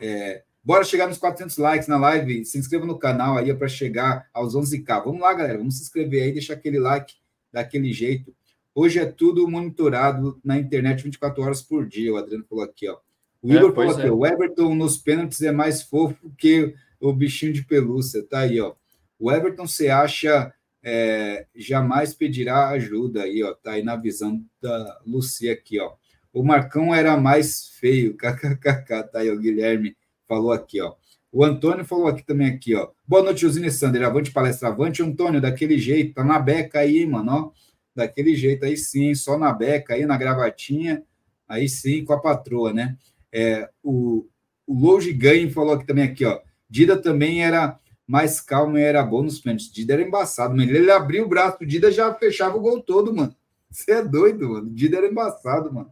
É, 0.00 0.42
bora 0.64 0.82
chegar 0.82 1.06
nos 1.06 1.16
400 1.16 1.56
likes 1.58 1.86
na 1.86 1.96
live, 1.96 2.44
se 2.44 2.58
inscreva 2.58 2.84
no 2.84 2.98
canal 2.98 3.38
aí 3.38 3.54
para 3.54 3.68
chegar 3.68 4.28
aos 4.34 4.56
11k. 4.56 5.04
Vamos 5.04 5.20
lá, 5.20 5.32
galera, 5.32 5.58
vamos 5.58 5.76
se 5.76 5.82
inscrever 5.84 6.24
aí, 6.24 6.32
deixar 6.32 6.54
aquele 6.54 6.80
like 6.80 7.14
daquele 7.52 7.92
jeito. 7.92 8.34
Hoje 8.74 8.98
é 8.98 9.06
tudo 9.06 9.48
monitorado 9.48 10.40
na 10.42 10.58
internet 10.58 11.04
24 11.04 11.40
horas 11.40 11.62
por 11.62 11.86
dia, 11.86 12.12
o 12.12 12.16
Adriano 12.16 12.44
falou 12.48 12.64
aqui, 12.64 12.88
ó. 12.88 12.98
O 13.40 13.52
Igor 13.52 13.70
é, 13.70 13.74
falou 13.76 13.90
aqui, 13.92 14.06
é. 14.08 14.10
o 14.10 14.26
Everton 14.26 14.74
nos 14.74 14.98
pênaltis 14.98 15.40
é 15.42 15.52
mais 15.52 15.82
fofo 15.82 16.32
que 16.36 16.74
o 17.00 17.12
bichinho 17.12 17.52
de 17.52 17.64
pelúcia, 17.64 18.22
tá 18.22 18.40
aí, 18.40 18.60
ó. 18.60 18.74
O 19.18 19.32
Everton 19.32 19.66
se 19.66 19.88
acha 19.88 20.52
é, 20.82 21.46
jamais 21.54 22.14
pedirá 22.14 22.68
ajuda 22.68 23.22
aí, 23.22 23.42
ó. 23.42 23.52
Tá 23.54 23.72
aí 23.72 23.82
na 23.82 23.96
visão 23.96 24.44
da 24.60 25.00
Lucia 25.04 25.52
aqui, 25.52 25.80
ó. 25.80 25.94
O 26.32 26.44
Marcão 26.44 26.94
era 26.94 27.16
mais 27.16 27.68
feio, 27.80 28.14
kkkk, 28.18 29.10
tá 29.10 29.20
aí, 29.20 29.30
o 29.30 29.38
Guilherme 29.38 29.96
falou 30.28 30.52
aqui, 30.52 30.80
ó. 30.80 30.94
O 31.32 31.44
Antônio 31.44 31.84
falou 31.84 32.06
aqui 32.06 32.22
também 32.24 32.48
aqui, 32.48 32.74
ó. 32.74 32.90
Boa 33.06 33.22
noite, 33.22 33.40
Josine 33.40 33.70
Sander. 33.70 34.02
Avante 34.04 34.30
palestra, 34.30 34.68
avante, 34.68 35.02
Antônio, 35.02 35.40
daquele 35.40 35.78
jeito, 35.78 36.14
tá 36.14 36.24
na 36.24 36.38
beca 36.38 36.78
aí, 36.78 37.06
mano, 37.06 37.32
ó. 37.32 37.52
Daquele 37.94 38.34
jeito 38.36 38.64
aí 38.64 38.76
sim, 38.76 39.14
só 39.14 39.38
na 39.38 39.52
beca 39.52 39.94
aí, 39.94 40.06
na 40.06 40.16
gravatinha, 40.16 41.02
aí 41.48 41.68
sim, 41.68 42.04
com 42.04 42.12
a 42.12 42.20
patroa, 42.20 42.72
né? 42.72 42.96
É, 43.32 43.68
o, 43.82 44.26
o 44.66 44.78
Loge 44.78 45.12
Ganho 45.12 45.50
falou 45.50 45.74
aqui 45.74 45.86
também 45.86 46.04
aqui, 46.04 46.24
ó. 46.24 46.40
Dida 46.68 46.96
também 46.96 47.44
era 47.44 47.78
mais 48.06 48.40
calmo 48.40 48.78
e 48.78 48.82
era 48.82 49.02
bom 49.02 49.22
nos 49.22 49.40
pênaltis. 49.40 49.70
Dida 49.70 49.94
era 49.94 50.02
embaçado, 50.02 50.56
mano. 50.56 50.70
Ele 50.70 50.90
abriu 50.90 51.24
o 51.24 51.28
braço, 51.28 51.58
o 51.60 51.66
Dida 51.66 51.90
já 51.90 52.12
fechava 52.14 52.56
o 52.56 52.60
gol 52.60 52.80
todo, 52.80 53.14
mano. 53.14 53.34
Você 53.70 53.92
é 53.92 54.02
doido, 54.02 54.48
mano. 54.48 54.68
O 54.68 54.74
Dida 54.74 54.98
era 54.98 55.08
embaçado, 55.08 55.72
mano. 55.72 55.90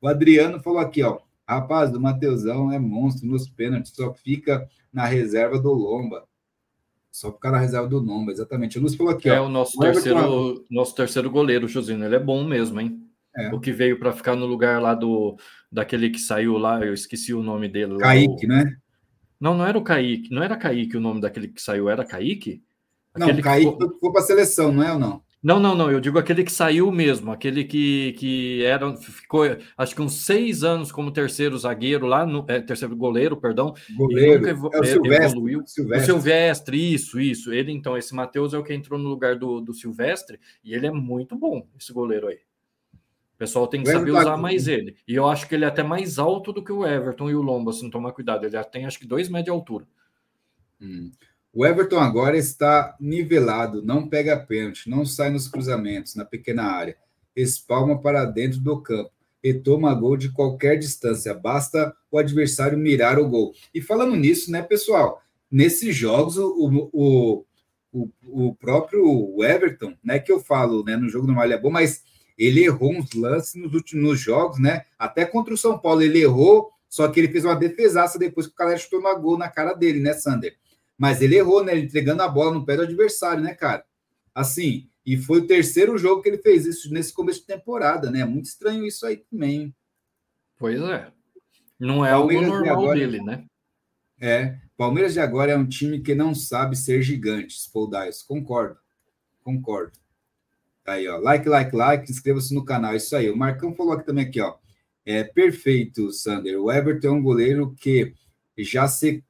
O 0.00 0.08
Adriano 0.08 0.60
falou 0.60 0.78
aqui, 0.78 1.02
ó. 1.02 1.18
Rapaz, 1.46 1.94
o 1.94 2.00
Mateusão 2.00 2.72
é 2.72 2.78
monstro 2.78 3.26
nos 3.26 3.48
pênaltis, 3.48 3.92
só 3.94 4.14
fica 4.14 4.66
na 4.92 5.04
reserva 5.04 5.58
do 5.58 5.72
Lomba. 5.72 6.24
Só 7.10 7.32
ficar 7.32 7.52
na 7.52 7.58
reserva 7.58 7.86
do 7.86 7.98
Lomba, 7.98 8.32
exatamente. 8.32 8.78
O 8.78 8.82
Lúcio 8.82 8.98
falou 8.98 9.12
aqui, 9.12 9.28
é 9.28 9.32
ó. 9.32 9.36
É 9.36 9.40
o 9.40 9.48
nosso, 9.48 9.78
o 9.78 9.80
terceiro, 9.80 10.18
Everton... 10.18 10.64
nosso 10.70 10.94
terceiro 10.94 11.30
goleiro, 11.30 11.68
Josino. 11.68 12.04
Ele 12.04 12.16
é 12.16 12.20
bom 12.20 12.44
mesmo, 12.44 12.80
hein? 12.80 13.00
É. 13.36 13.52
O 13.52 13.60
que 13.60 13.72
veio 13.72 13.98
para 13.98 14.12
ficar 14.12 14.36
no 14.36 14.46
lugar 14.46 14.80
lá 14.80 14.94
do 14.94 15.36
daquele 15.70 16.08
que 16.08 16.20
saiu 16.20 16.56
lá, 16.56 16.84
eu 16.84 16.94
esqueci 16.94 17.34
o 17.34 17.42
nome 17.42 17.68
dele. 17.68 17.98
Kaique, 17.98 18.46
o... 18.46 18.48
né? 18.48 18.76
Não, 19.44 19.54
não 19.54 19.66
era 19.66 19.76
o 19.76 19.84
Kaique. 19.84 20.32
Não 20.32 20.42
era 20.42 20.56
Kaique 20.56 20.96
o 20.96 21.00
nome 21.00 21.20
daquele 21.20 21.48
que 21.48 21.60
saiu, 21.60 21.90
era 21.90 22.02
Kaique? 22.02 22.62
Aquele 23.12 23.34
não, 23.34 23.42
Kaique 23.42 23.70
ficou, 23.72 23.92
ficou 23.92 24.10
para 24.10 24.22
a 24.22 24.24
seleção, 24.24 24.72
não 24.72 24.82
é 24.82 24.90
ou 24.94 24.98
não? 24.98 25.22
Não, 25.42 25.60
não, 25.60 25.74
não. 25.74 25.90
Eu 25.90 26.00
digo 26.00 26.18
aquele 26.18 26.42
que 26.42 26.50
saiu 26.50 26.90
mesmo, 26.90 27.30
aquele 27.30 27.62
que, 27.62 28.14
que 28.14 28.64
era, 28.64 28.96
ficou, 28.96 29.42
acho 29.76 29.94
que 29.94 30.00
uns 30.00 30.24
seis 30.24 30.64
anos 30.64 30.90
como 30.90 31.10
terceiro 31.10 31.58
zagueiro 31.58 32.06
lá, 32.06 32.24
no, 32.24 32.42
é, 32.48 32.58
terceiro 32.58 32.96
goleiro, 32.96 33.36
perdão. 33.36 33.74
Goleiro. 33.94 34.48
Evo, 34.48 34.70
é 34.72 34.80
o 34.80 34.84
Silvestre, 34.84 35.26
evoluiu. 35.26 35.62
Silvestre. 35.66 36.02
O 36.02 36.14
Silvestre, 36.14 36.94
isso, 36.94 37.20
isso. 37.20 37.52
Ele, 37.52 37.70
então, 37.70 37.98
esse 37.98 38.14
Matheus 38.14 38.54
é 38.54 38.58
o 38.58 38.64
que 38.64 38.72
entrou 38.72 38.98
no 38.98 39.10
lugar 39.10 39.36
do, 39.36 39.60
do 39.60 39.74
Silvestre, 39.74 40.40
e 40.64 40.72
ele 40.72 40.86
é 40.86 40.90
muito 40.90 41.36
bom, 41.36 41.68
esse 41.78 41.92
goleiro 41.92 42.28
aí. 42.28 42.38
O 43.44 43.46
pessoal 43.46 43.68
tem 43.68 43.82
que 43.82 43.92
saber 43.92 44.10
usar 44.10 44.38
mais 44.38 44.66
ele. 44.66 44.96
E 45.06 45.14
eu 45.14 45.28
acho 45.28 45.46
que 45.46 45.54
ele 45.54 45.64
é 45.64 45.68
até 45.68 45.82
mais 45.82 46.18
alto 46.18 46.50
do 46.50 46.64
que 46.64 46.72
o 46.72 46.86
Everton 46.86 47.28
e 47.28 47.34
o 47.34 47.42
Lomba, 47.42 47.72
se 47.72 47.82
não 47.82 47.90
tomar 47.90 48.12
cuidado. 48.12 48.44
Ele 48.44 48.52
já 48.52 48.64
tem 48.64 48.86
acho 48.86 48.98
que 48.98 49.06
dois 49.06 49.28
metros 49.28 49.44
de 49.44 49.50
altura. 49.50 49.86
Hum. 50.80 51.10
O 51.52 51.66
Everton 51.66 51.98
agora 51.98 52.38
está 52.38 52.96
nivelado, 52.98 53.82
não 53.82 54.08
pega 54.08 54.36
pênalti, 54.36 54.88
não 54.88 55.04
sai 55.04 55.30
nos 55.30 55.46
cruzamentos, 55.46 56.14
na 56.16 56.24
pequena 56.24 56.64
área, 56.64 56.96
espalma 57.36 58.00
para 58.00 58.24
dentro 58.24 58.60
do 58.60 58.80
campo 58.80 59.10
e 59.42 59.52
toma 59.52 59.94
gol 59.94 60.16
de 60.16 60.32
qualquer 60.32 60.78
distância, 60.78 61.34
basta 61.34 61.94
o 62.10 62.18
adversário 62.18 62.78
mirar 62.78 63.18
o 63.18 63.28
gol. 63.28 63.52
E 63.74 63.80
falando 63.82 64.16
nisso, 64.16 64.50
né, 64.50 64.62
pessoal, 64.62 65.22
nesses 65.50 65.94
jogos, 65.94 66.38
o, 66.38 66.90
o, 66.92 67.44
o, 67.92 68.10
o 68.26 68.54
próprio 68.54 69.44
Everton, 69.44 69.94
né, 70.02 70.18
que 70.18 70.32
eu 70.32 70.40
falo, 70.40 70.82
né, 70.82 70.96
no 70.96 71.10
jogo 71.10 71.26
normal 71.26 71.44
ele 71.44 71.54
é 71.54 71.60
bom, 71.60 71.70
mas 71.70 72.02
ele 72.36 72.64
errou 72.64 72.92
uns 72.92 73.12
lances 73.12 73.54
nos 73.54 73.72
últimos 73.74 74.18
jogos, 74.18 74.58
né? 74.60 74.84
Até 74.98 75.24
contra 75.24 75.54
o 75.54 75.58
São 75.58 75.78
Paulo 75.78 76.02
ele 76.02 76.20
errou, 76.20 76.70
só 76.88 77.08
que 77.08 77.20
ele 77.20 77.28
fez 77.28 77.44
uma 77.44 77.56
defesaça 77.56 78.18
depois 78.18 78.46
que 78.46 78.52
o 78.52 78.56
cara 78.56 78.76
chutou 78.76 79.00
uma 79.00 79.14
gol 79.14 79.38
na 79.38 79.48
cara 79.48 79.72
dele, 79.74 80.00
né, 80.00 80.12
Sander? 80.12 80.56
Mas 80.96 81.20
ele 81.20 81.36
errou, 81.36 81.64
né? 81.64 81.72
Ele 81.72 81.86
entregando 81.86 82.22
a 82.22 82.28
bola 82.28 82.54
no 82.54 82.64
pé 82.64 82.76
do 82.76 82.82
adversário, 82.82 83.42
né, 83.42 83.54
cara? 83.54 83.84
Assim, 84.34 84.88
E 85.06 85.18
foi 85.18 85.40
o 85.40 85.46
terceiro 85.46 85.98
jogo 85.98 86.22
que 86.22 86.28
ele 86.28 86.38
fez 86.38 86.64
isso 86.64 86.92
nesse 86.92 87.12
começo 87.12 87.40
de 87.40 87.46
temporada, 87.46 88.10
né? 88.10 88.24
Muito 88.24 88.46
estranho 88.46 88.86
isso 88.86 89.04
aí 89.04 89.18
também. 89.18 89.74
Pois 90.56 90.80
é. 90.80 91.12
Não 91.78 92.04
é 92.04 92.10
Palmeiras 92.10 92.44
algo 92.44 92.56
normal 92.56 92.82
agora, 92.82 92.98
dele, 92.98 93.22
né? 93.22 93.44
É. 94.18 94.56
Palmeiras 94.76 95.12
de 95.12 95.20
agora 95.20 95.52
é 95.52 95.56
um 95.56 95.68
time 95.68 96.00
que 96.00 96.14
não 96.14 96.34
sabe 96.34 96.74
ser 96.76 97.02
gigante, 97.02 97.56
Paul 97.70 97.90
Dias. 97.90 98.22
Concordo. 98.22 98.78
Concordo. 99.42 99.92
Aí, 100.86 101.08
ó. 101.08 101.18
Like, 101.18 101.48
like, 101.48 101.74
like. 101.74 102.10
Inscreva-se 102.10 102.54
no 102.54 102.64
canal. 102.64 102.94
Isso 102.94 103.16
aí. 103.16 103.30
O 103.30 103.36
Marcão 103.36 103.74
falou 103.74 103.92
aqui 103.92 104.06
também 104.06 104.26
aqui, 104.26 104.40
ó. 104.40 104.54
É 105.04 105.22
perfeito, 105.22 106.10
Sander. 106.12 106.60
O 106.60 106.72
Everton 106.72 107.08
é 107.08 107.10
um 107.10 107.22
goleiro 107.22 107.74
que 107.78 108.14
já 108.56 108.88
se 108.88 109.22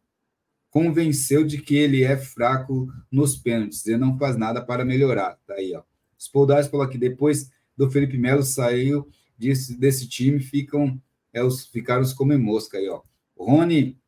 convenceu 0.70 1.44
de 1.44 1.58
que 1.58 1.76
ele 1.76 2.02
é 2.02 2.16
fraco 2.16 2.88
nos 3.10 3.36
pênaltis 3.36 3.86
e 3.86 3.96
não 3.96 4.18
faz 4.18 4.36
nada 4.36 4.60
para 4.60 4.84
melhorar. 4.84 5.38
Tá 5.46 5.54
aí, 5.54 5.74
ó. 5.74 5.82
Os 6.18 6.28
Poldais 6.28 6.68
falou 6.68 6.84
aqui, 6.84 6.98
depois 6.98 7.50
do 7.76 7.90
Felipe 7.90 8.18
Melo 8.18 8.42
saiu 8.42 9.08
desse, 9.38 9.78
desse 9.78 10.08
time, 10.08 10.40
ficam 10.40 11.00
é, 11.32 11.42
os, 11.42 11.66
ficaram 11.66 12.02
os 12.02 12.12
come 12.12 12.36
mosca 12.36 12.78
aí, 12.78 12.88
ó. 12.88 13.02
Rony 13.36 13.98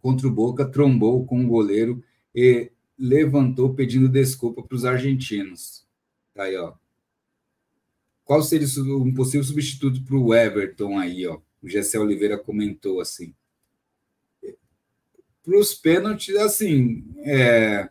contra 0.00 0.26
o 0.26 0.30
Boca 0.30 0.64
trombou 0.64 1.24
com 1.26 1.44
o 1.44 1.48
goleiro 1.48 2.02
e 2.34 2.70
levantou 2.98 3.74
pedindo 3.74 4.08
desculpa 4.08 4.62
para 4.62 4.76
os 4.76 4.84
argentinos. 4.84 5.83
Tá 6.34 6.44
aí, 6.44 6.56
ó. 6.56 6.74
Qual 8.24 8.42
seria 8.42 8.66
um 8.96 9.14
possível 9.14 9.44
substituto 9.44 10.02
para 10.04 10.16
o 10.16 10.34
Everton 10.34 10.98
aí, 10.98 11.26
ó? 11.26 11.38
O 11.62 11.68
Gessé 11.68 11.98
Oliveira 11.98 12.36
comentou 12.36 13.00
assim. 13.00 13.34
Para 15.42 15.58
os 15.58 15.74
pênaltis, 15.74 16.34
assim, 16.36 17.04
é, 17.18 17.88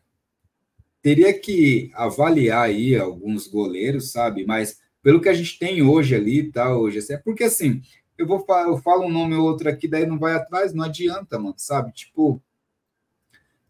teria 1.01 1.37
que 1.37 1.91
avaliar 1.93 2.63
aí 2.63 2.95
alguns 2.95 3.47
goleiros, 3.47 4.11
sabe? 4.11 4.45
Mas 4.45 4.79
pelo 5.03 5.21
que 5.21 5.29
a 5.29 5.33
gente 5.33 5.59
tem 5.59 5.81
hoje 5.81 6.15
ali, 6.15 6.51
tá, 6.51 6.75
hoje, 6.75 6.99
é 7.11 7.17
porque 7.17 7.43
assim, 7.43 7.81
eu 8.17 8.25
vou 8.25 8.45
eu 8.65 8.77
falo 8.77 9.05
um 9.05 9.11
nome 9.11 9.35
ou 9.35 9.45
outro 9.45 9.69
aqui, 9.69 9.87
daí 9.87 10.05
não 10.05 10.17
vai 10.17 10.33
atrás, 10.33 10.73
não 10.73 10.83
adianta, 10.83 11.37
mano, 11.37 11.55
sabe? 11.57 11.91
Tipo, 11.91 12.41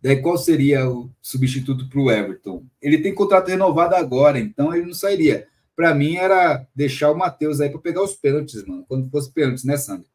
daí 0.03 0.22
qual 0.22 0.38
seria 0.38 0.88
o 0.88 1.09
substituto 1.22 1.90
para 1.90 1.99
o 1.99 2.11
Everton? 2.11 2.64
Ele 2.82 2.99
tem 2.99 3.15
contrato 3.15 3.48
renovado 3.48 3.95
agora, 3.95 4.38
então 4.40 4.75
ele 4.75 4.85
não 4.85 4.93
sairia 4.93 5.48
para 5.75 5.93
mim 5.93 6.15
era 6.15 6.65
deixar 6.75 7.11
o 7.11 7.17
Matheus 7.17 7.59
aí 7.59 7.69
para 7.69 7.80
pegar 7.80 8.03
os 8.03 8.15
pênaltis, 8.15 8.65
mano. 8.65 8.85
Quando 8.88 9.09
fosse 9.09 9.32
pênaltis, 9.32 9.64
né, 9.64 9.77
Sandro? 9.77 10.07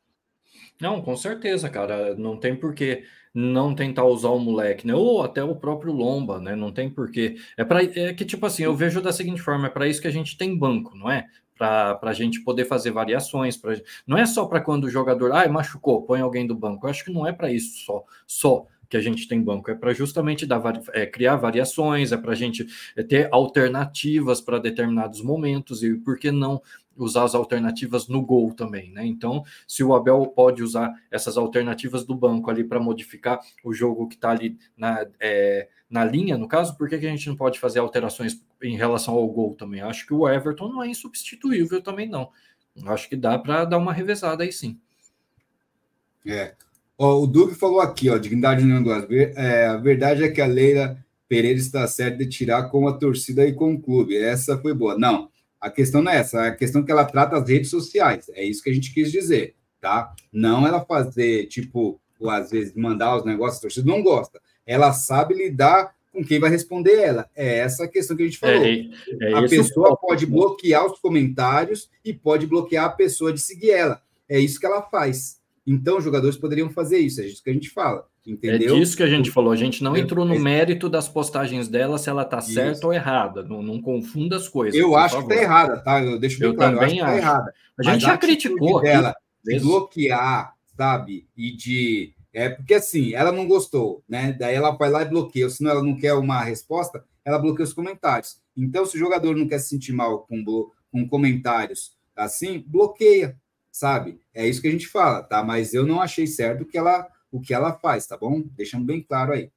Não, 0.80 1.02
com 1.02 1.16
certeza, 1.16 1.68
cara. 1.68 2.14
Não 2.14 2.36
tem 2.36 2.54
porquê 2.54 3.04
não 3.34 3.74
tentar 3.74 4.04
usar 4.04 4.30
o 4.30 4.38
moleque, 4.38 4.86
né? 4.86 4.94
Ou 4.94 5.22
até 5.22 5.42
o 5.42 5.54
próprio 5.54 5.92
Lomba, 5.92 6.40
né? 6.40 6.56
Não 6.56 6.72
tem 6.72 6.88
porquê. 6.88 7.36
É 7.56 7.64
para 7.64 7.82
é 7.84 8.14
que 8.14 8.24
tipo 8.24 8.46
assim, 8.46 8.64
eu 8.64 8.74
vejo 8.74 9.00
da 9.00 9.12
seguinte 9.12 9.42
forma, 9.42 9.66
é 9.66 9.70
para 9.70 9.86
isso 9.86 10.00
que 10.00 10.08
a 10.08 10.12
gente 10.12 10.36
tem 10.36 10.56
banco, 10.56 10.96
não 10.96 11.10
é? 11.10 11.26
Para 11.56 11.98
a 12.02 12.12
gente 12.12 12.40
poder 12.42 12.64
fazer 12.64 12.92
variações, 12.92 13.56
pra... 13.56 13.76
não 14.06 14.16
é 14.16 14.24
só 14.24 14.46
para 14.46 14.60
quando 14.60 14.84
o 14.84 14.90
jogador, 14.90 15.32
ai, 15.32 15.48
machucou, 15.48 16.02
põe 16.02 16.20
alguém 16.20 16.46
do 16.46 16.54
banco. 16.54 16.86
Eu 16.86 16.90
acho 16.90 17.04
que 17.04 17.12
não 17.12 17.26
é 17.26 17.32
para 17.32 17.52
isso 17.52 17.84
só, 17.84 18.04
só 18.26 18.66
que 18.88 18.96
a 18.96 19.00
gente 19.00 19.28
tem 19.28 19.42
banco, 19.42 19.70
é 19.70 19.74
para 19.74 19.92
justamente 19.92 20.46
dar, 20.46 20.62
é, 20.92 21.04
criar 21.04 21.36
variações, 21.36 22.10
é 22.10 22.16
para 22.16 22.32
a 22.32 22.34
gente 22.34 22.66
é, 22.96 23.02
ter 23.02 23.28
alternativas 23.30 24.40
para 24.40 24.58
determinados 24.58 25.22
momentos, 25.22 25.82
e 25.82 25.94
por 25.94 26.18
que 26.18 26.30
não 26.30 26.62
usar 26.96 27.24
as 27.24 27.34
alternativas 27.34 28.08
no 28.08 28.20
gol 28.20 28.52
também, 28.52 28.90
né? 28.90 29.06
Então, 29.06 29.44
se 29.66 29.84
o 29.84 29.94
Abel 29.94 30.26
pode 30.26 30.62
usar 30.62 30.92
essas 31.10 31.36
alternativas 31.36 32.04
do 32.04 32.14
banco 32.14 32.50
ali 32.50 32.64
para 32.64 32.80
modificar 32.80 33.40
o 33.62 33.72
jogo 33.72 34.08
que 34.08 34.16
está 34.16 34.30
ali 34.30 34.58
na, 34.76 35.06
é, 35.20 35.68
na 35.88 36.04
linha, 36.04 36.36
no 36.36 36.48
caso, 36.48 36.76
por 36.76 36.88
que, 36.88 36.98
que 36.98 37.06
a 37.06 37.10
gente 37.10 37.28
não 37.28 37.36
pode 37.36 37.60
fazer 37.60 37.78
alterações 37.78 38.42
em 38.62 38.76
relação 38.76 39.14
ao 39.14 39.28
gol 39.28 39.54
também? 39.54 39.80
Acho 39.80 40.06
que 40.06 40.14
o 40.14 40.28
Everton 40.28 40.68
não 40.68 40.82
é 40.82 40.88
insubstituível 40.88 41.80
também, 41.80 42.08
não. 42.08 42.32
Acho 42.86 43.08
que 43.08 43.16
dá 43.16 43.38
para 43.38 43.64
dar 43.64 43.78
uma 43.78 43.92
revezada 43.92 44.42
aí 44.42 44.52
sim. 44.52 44.78
É, 46.26 46.54
Ó, 46.98 47.22
o 47.22 47.26
Duque 47.28 47.54
falou 47.54 47.80
aqui, 47.80 48.10
ó, 48.10 48.18
dignidade 48.18 48.64
não 48.64 48.82
duas. 48.82 49.06
É, 49.36 49.66
a 49.66 49.76
verdade 49.76 50.24
é 50.24 50.28
que 50.28 50.40
a 50.40 50.46
Leila 50.46 50.98
Pereira 51.28 51.58
está 51.58 51.86
certa 51.86 52.18
de 52.18 52.26
tirar 52.26 52.64
com 52.70 52.88
a 52.88 52.92
torcida 52.92 53.46
e 53.46 53.52
com 53.52 53.72
o 53.72 53.80
clube. 53.80 54.16
Essa 54.16 54.58
foi 54.58 54.74
boa. 54.74 54.98
Não, 54.98 55.28
a 55.60 55.70
questão 55.70 56.02
não 56.02 56.10
é 56.10 56.16
essa. 56.16 56.48
A 56.48 56.54
questão 56.54 56.82
é 56.82 56.84
que 56.84 56.90
ela 56.90 57.04
trata 57.04 57.36
as 57.36 57.48
redes 57.48 57.70
sociais. 57.70 58.28
É 58.34 58.44
isso 58.44 58.62
que 58.62 58.70
a 58.70 58.74
gente 58.74 58.92
quis 58.92 59.12
dizer, 59.12 59.54
tá? 59.80 60.12
Não 60.32 60.66
ela 60.66 60.84
fazer, 60.84 61.46
tipo, 61.46 62.00
ou 62.18 62.30
às 62.30 62.50
vezes 62.50 62.74
mandar 62.74 63.16
os 63.16 63.24
negócios, 63.24 63.58
a 63.58 63.62
torcida 63.62 63.86
não 63.86 64.02
gosta. 64.02 64.40
Ela 64.66 64.92
sabe 64.92 65.34
lidar 65.34 65.94
com 66.12 66.24
quem 66.24 66.40
vai 66.40 66.50
responder 66.50 66.96
ela. 66.96 67.30
É 67.36 67.58
essa 67.58 67.84
a 67.84 67.88
questão 67.88 68.16
que 68.16 68.24
a 68.24 68.26
gente 68.26 68.38
falou. 68.38 68.64
É, 68.64 68.88
é 69.20 69.34
a 69.34 69.48
pessoa 69.48 69.96
pode 69.96 70.26
bloquear 70.26 70.84
os 70.84 70.98
comentários 70.98 71.88
e 72.04 72.12
pode 72.12 72.46
bloquear 72.46 72.86
a 72.86 72.90
pessoa 72.90 73.32
de 73.32 73.40
seguir 73.40 73.70
ela. 73.70 74.02
É 74.28 74.38
isso 74.38 74.58
que 74.58 74.66
ela 74.66 74.82
faz. 74.82 75.37
Então, 75.70 75.98
os 75.98 76.04
jogadores 76.04 76.38
poderiam 76.38 76.70
fazer 76.70 76.96
isso, 76.96 77.20
é 77.20 77.26
isso 77.26 77.44
que 77.44 77.50
a 77.50 77.52
gente 77.52 77.68
fala, 77.68 78.06
entendeu? 78.26 78.74
É 78.74 78.78
disso 78.80 78.96
que 78.96 79.02
a 79.02 79.06
gente 79.06 79.30
falou, 79.30 79.52
a 79.52 79.56
gente 79.56 79.84
não 79.84 79.94
é, 79.94 80.00
entrou 80.00 80.24
no 80.24 80.34
é, 80.34 80.38
mérito 80.38 80.88
das 80.88 81.10
postagens 81.10 81.68
dela, 81.68 81.98
se 81.98 82.08
ela 82.08 82.22
está 82.22 82.40
certa 82.40 82.86
ou 82.86 82.92
errada, 82.94 83.42
não, 83.42 83.62
não, 83.62 83.78
confunda 83.78 84.36
as 84.36 84.48
coisas. 84.48 84.80
Eu 84.80 84.96
acho 84.96 85.16
favor. 85.16 85.28
que 85.28 85.34
está 85.34 85.44
errada, 85.44 85.76
tá? 85.80 86.02
Eu 86.02 86.18
deixo 86.18 86.38
bem 86.38 86.48
eu 86.48 86.54
claro, 86.54 86.78
também 86.78 87.00
eu 87.00 87.04
acho, 87.04 87.12
tá 87.12 87.12
acho. 87.12 87.20
Tá 87.20 87.32
errada. 87.32 87.54
A 87.78 87.82
gente 87.82 87.92
Mas 87.92 88.02
já 88.02 88.14
a 88.14 88.18
criticou 88.18 88.80
dela 88.80 89.14
de 89.44 89.60
bloquear, 89.60 90.54
sabe? 90.74 91.28
E 91.36 91.54
de. 91.54 92.14
É 92.32 92.48
porque 92.48 92.72
assim, 92.72 93.12
ela 93.12 93.30
não 93.30 93.46
gostou, 93.46 94.02
né? 94.08 94.34
Daí 94.38 94.54
ela 94.54 94.70
vai 94.70 94.88
lá 94.88 95.02
e 95.02 95.08
bloqueia, 95.08 95.50
senão 95.50 95.72
ela 95.72 95.82
não 95.82 95.98
quer 95.98 96.14
uma 96.14 96.42
resposta, 96.42 97.04
ela 97.22 97.38
bloqueia 97.38 97.64
os 97.64 97.74
comentários. 97.74 98.38
Então, 98.56 98.86
se 98.86 98.96
o 98.96 98.98
jogador 98.98 99.36
não 99.36 99.46
quer 99.46 99.58
se 99.58 99.68
sentir 99.68 99.92
mal 99.92 100.20
com, 100.20 100.42
com 100.90 101.06
comentários 101.06 101.92
assim, 102.16 102.64
bloqueia, 102.66 103.36
sabe? 103.78 104.20
É 104.34 104.46
isso 104.46 104.60
que 104.60 104.66
a 104.66 104.72
gente 104.72 104.88
fala, 104.88 105.22
tá? 105.22 105.44
Mas 105.44 105.72
eu 105.72 105.86
não 105.86 106.00
achei 106.00 106.26
certo 106.26 106.62
o 106.62 106.66
que 106.66 106.76
ela, 106.76 107.08
o 107.30 107.40
que 107.40 107.54
ela 107.54 107.72
faz, 107.72 108.06
tá 108.08 108.16
bom? 108.16 108.42
Deixando 108.56 108.84
bem 108.84 109.00
claro 109.00 109.32
aí. 109.32 109.52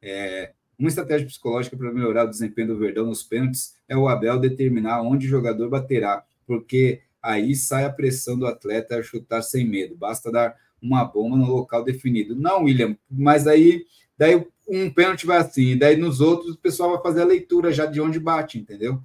É, 0.00 0.52
uma 0.78 0.88
estratégia 0.88 1.26
psicológica 1.26 1.76
para 1.76 1.92
melhorar 1.92 2.24
o 2.24 2.30
desempenho 2.30 2.68
do 2.68 2.78
Verdão 2.78 3.06
nos 3.06 3.24
pênaltis 3.24 3.74
é 3.88 3.96
o 3.96 4.06
Abel 4.06 4.38
determinar 4.38 5.02
onde 5.02 5.26
o 5.26 5.30
jogador 5.30 5.68
baterá, 5.68 6.24
porque 6.46 7.02
aí 7.20 7.56
sai 7.56 7.84
a 7.84 7.92
pressão 7.92 8.38
do 8.38 8.46
atleta 8.46 8.96
a 8.96 9.02
chutar 9.02 9.42
sem 9.42 9.66
medo. 9.66 9.96
Basta 9.96 10.30
dar 10.30 10.54
uma 10.80 11.04
bomba 11.04 11.36
no 11.36 11.46
local 11.46 11.82
definido. 11.82 12.36
Não, 12.36 12.62
William, 12.62 12.96
mas 13.10 13.48
aí 13.48 13.84
daí 14.16 14.46
um 14.68 14.88
pênalti 14.90 15.26
vai 15.26 15.38
assim, 15.38 15.76
daí 15.76 15.96
nos 15.96 16.20
outros 16.20 16.54
o 16.54 16.58
pessoal 16.58 16.92
vai 16.92 17.02
fazer 17.02 17.22
a 17.22 17.26
leitura 17.26 17.72
já 17.72 17.84
de 17.84 18.00
onde 18.00 18.20
bate, 18.20 18.58
entendeu? 18.60 19.02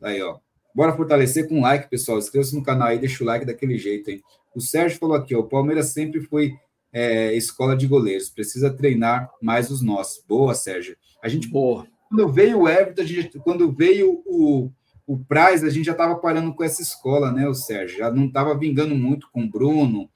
Aí, 0.00 0.22
ó. 0.22 0.38
Bora 0.76 0.94
fortalecer 0.94 1.48
com 1.48 1.62
like, 1.62 1.88
pessoal. 1.88 2.18
Inscreva-se 2.18 2.54
no 2.54 2.62
canal 2.62 2.88
aí, 2.88 2.98
deixa 2.98 3.24
o 3.24 3.26
like 3.26 3.46
daquele 3.46 3.78
jeito, 3.78 4.10
hein? 4.10 4.22
O 4.54 4.60
Sérgio 4.60 4.98
falou 4.98 5.16
aqui, 5.16 5.34
ó, 5.34 5.40
o 5.40 5.48
Palmeiras 5.48 5.86
sempre 5.86 6.20
foi 6.20 6.52
é, 6.92 7.34
escola 7.34 7.74
de 7.74 7.86
goleiros, 7.86 8.28
precisa 8.28 8.70
treinar 8.70 9.30
mais 9.40 9.70
os 9.70 9.80
nossos. 9.80 10.22
Boa, 10.28 10.54
Sérgio. 10.54 10.94
A 11.22 11.28
gente, 11.28 11.48
Boa. 11.48 11.86
quando 12.10 12.30
veio 12.30 12.60
o 12.60 12.68
Everton, 12.68 13.04
gente, 13.04 13.38
quando 13.38 13.72
veio 13.72 14.22
o, 14.26 14.70
o 15.06 15.16
Praz, 15.16 15.64
a 15.64 15.70
gente 15.70 15.86
já 15.86 15.92
estava 15.92 16.14
parando 16.16 16.52
com 16.52 16.62
essa 16.62 16.82
escola, 16.82 17.32
né, 17.32 17.48
o 17.48 17.54
Sérgio? 17.54 17.96
Já 17.96 18.10
não 18.10 18.26
estava 18.26 18.54
vingando 18.54 18.94
muito 18.94 19.30
com 19.32 19.44
o 19.44 19.48
Bruno, 19.48 20.10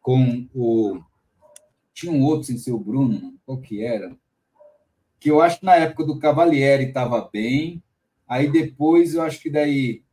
com 0.00 0.48
o. 0.54 0.98
Tinha 1.92 2.10
um 2.10 2.22
outro 2.22 2.46
sem 2.46 2.56
ser 2.56 2.72
o 2.72 2.80
Bruno, 2.80 3.34
qual 3.44 3.58
que 3.58 3.84
era? 3.84 4.16
Que 5.20 5.30
eu 5.30 5.42
acho 5.42 5.60
que 5.60 5.66
na 5.66 5.76
época 5.76 6.04
do 6.04 6.18
Cavalieri 6.18 6.84
estava 6.84 7.28
bem, 7.30 7.82
aí 8.26 8.50
depois 8.50 9.14
eu 9.14 9.20
acho 9.20 9.42
que 9.42 9.50
daí 9.50 10.05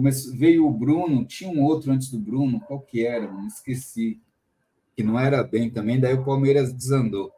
Começou, 0.00 0.34
veio 0.34 0.66
o 0.66 0.72
Bruno, 0.72 1.26
tinha 1.26 1.50
um 1.50 1.62
outro 1.62 1.92
antes 1.92 2.10
do 2.10 2.18
Bruno, 2.18 2.58
qual 2.60 2.80
que 2.80 3.04
era? 3.04 3.30
Não 3.30 3.46
esqueci. 3.46 4.18
Que 4.96 5.02
não 5.02 5.20
era 5.20 5.42
bem 5.44 5.68
também, 5.68 6.00
daí 6.00 6.14
o 6.14 6.24
Palmeiras 6.24 6.72
desandou. 6.72 7.30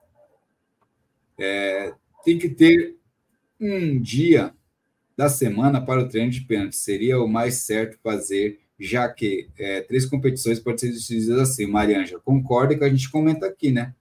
É, 1.36 1.92
tem 2.24 2.38
que 2.38 2.48
ter 2.48 2.96
um 3.60 4.00
dia 4.00 4.54
da 5.16 5.28
semana 5.28 5.84
para 5.84 6.02
o 6.02 6.08
treino 6.08 6.30
de 6.30 6.42
pênalti. 6.42 6.76
Seria 6.76 7.18
o 7.18 7.26
mais 7.26 7.54
certo 7.64 7.98
fazer, 8.00 8.60
já 8.78 9.08
que 9.08 9.48
é, 9.58 9.80
três 9.80 10.06
competições 10.06 10.60
podem 10.60 10.78
ser 10.78 10.92
decididas 10.92 11.40
assim. 11.40 11.66
Maria 11.66 11.98
Ângela, 11.98 12.22
concorda 12.24 12.78
que 12.78 12.84
a 12.84 12.88
gente 12.88 13.10
comenta 13.10 13.44
aqui, 13.44 13.72
né? 13.72 13.92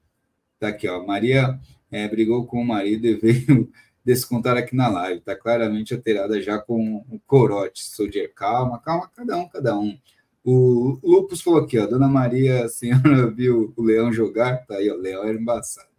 Tá 0.59 0.67
aqui, 0.67 0.87
ó. 0.87 1.03
Maria 1.03 1.59
é, 1.89 2.07
brigou 2.07 2.45
com 2.45 2.61
o 2.61 2.65
marido 2.65 3.07
e 3.07 3.15
veio 3.15 3.71
descontar 4.03 4.57
aqui 4.57 4.75
na 4.75 4.87
live. 4.87 5.19
Está 5.19 5.35
claramente 5.35 5.93
alterada 5.93 6.41
já 6.41 6.57
com 6.59 7.05
o 7.09 7.19
corote. 7.25 7.83
Soldier, 7.83 8.33
calma, 8.33 8.79
calma, 8.79 9.09
cada 9.15 9.37
um, 9.37 9.47
cada 9.47 9.77
um. 9.77 9.97
O 10.43 10.99
Lupus 11.03 11.41
falou 11.41 11.59
aqui, 11.59 11.77
ó, 11.77 11.85
Dona 11.85 12.07
Maria, 12.07 12.65
a 12.65 12.69
senhora 12.69 13.29
viu 13.29 13.73
o 13.75 13.83
Leão 13.83 14.11
jogar? 14.11 14.65
Tá 14.65 14.75
aí, 14.75 14.89
ó, 14.89 14.95
Leão 14.95 15.23
era 15.23 15.39
embaçado. 15.39 15.89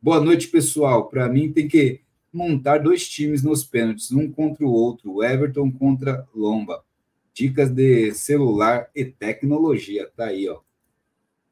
Boa 0.00 0.20
noite, 0.20 0.48
pessoal. 0.48 1.08
Para 1.08 1.28
mim 1.28 1.52
tem 1.52 1.66
que 1.66 2.00
montar 2.32 2.78
dois 2.78 3.08
times 3.08 3.42
nos 3.42 3.64
pênaltis, 3.64 4.12
um 4.12 4.30
contra 4.30 4.64
o 4.64 4.70
outro, 4.70 5.14
o 5.14 5.24
Everton 5.24 5.72
contra 5.72 6.26
Lomba. 6.34 6.84
Dicas 7.34 7.70
de 7.70 8.14
celular 8.14 8.88
e 8.94 9.04
tecnologia, 9.04 10.10
tá 10.16 10.26
aí, 10.26 10.48
ó. 10.48 10.60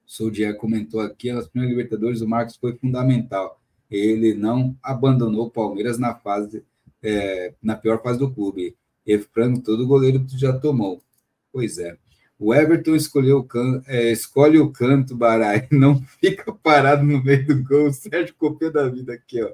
Soldier 0.07 0.57
comentou 0.57 1.01
aqui, 1.01 1.33
nas 1.33 1.49
primeiras 1.49 1.77
Libertadores 1.77 2.21
o 2.21 2.29
Marcos 2.29 2.57
foi 2.57 2.77
fundamental 2.77 3.61
ele 3.95 4.35
não 4.35 4.77
abandonou 4.83 5.47
o 5.47 5.51
Palmeiras 5.51 5.99
na 5.99 6.15
fase 6.15 6.65
é, 7.05 7.53
na 7.63 7.77
pior 7.77 8.03
fase 8.03 8.19
do 8.19 8.33
clube. 8.33 8.75
E 9.07 9.19
frango, 9.19 9.61
todo 9.63 9.87
goleiro 9.87 10.25
já 10.31 10.53
tomou. 10.53 11.03
Pois 11.53 11.79
é. 11.79 11.97
O 12.39 12.55
Everton 12.55 12.97
escolheu 12.97 13.39
o 13.39 13.45
can... 13.45 13.83
É, 13.87 14.11
escolhe 14.11 14.59
o 14.59 14.73
canto, 14.73 15.15
Barai, 15.15 15.69
não 15.71 16.03
fica 16.21 16.53
parado 16.53 17.05
no 17.05 17.23
meio 17.23 17.47
do 17.47 17.63
gol. 17.63 17.89
O 17.89 17.93
Sérgio 17.93 18.35
copia 18.37 18.71
da 18.71 18.89
vida 18.89 19.13
aqui, 19.13 19.43
ó. 19.43 19.53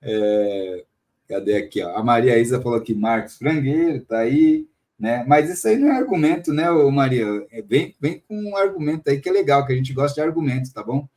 É... 0.00 0.84
Cadê 1.28 1.56
aqui, 1.56 1.82
ó? 1.82 1.96
A 1.96 2.02
Maria 2.02 2.38
Isa 2.38 2.60
falou 2.60 2.80
que 2.80 2.94
Marcos 2.94 3.36
Frangueiro 3.36 4.04
tá 4.04 4.18
aí, 4.18 4.66
né? 4.98 5.24
Mas 5.26 5.50
isso 5.50 5.66
aí 5.66 5.76
não 5.76 5.88
é 5.88 5.96
argumento, 5.96 6.52
né, 6.52 6.70
Maria? 6.70 7.26
É, 7.50 7.62
vem, 7.62 7.94
vem 8.00 8.20
com 8.20 8.36
um 8.36 8.56
argumento 8.56 9.08
aí 9.08 9.20
que 9.20 9.28
é 9.28 9.32
legal, 9.32 9.66
que 9.66 9.72
a 9.72 9.76
gente 9.76 9.92
gosta 9.92 10.14
de 10.20 10.26
argumentos, 10.26 10.72
tá 10.72 10.82
bom? 10.82 11.08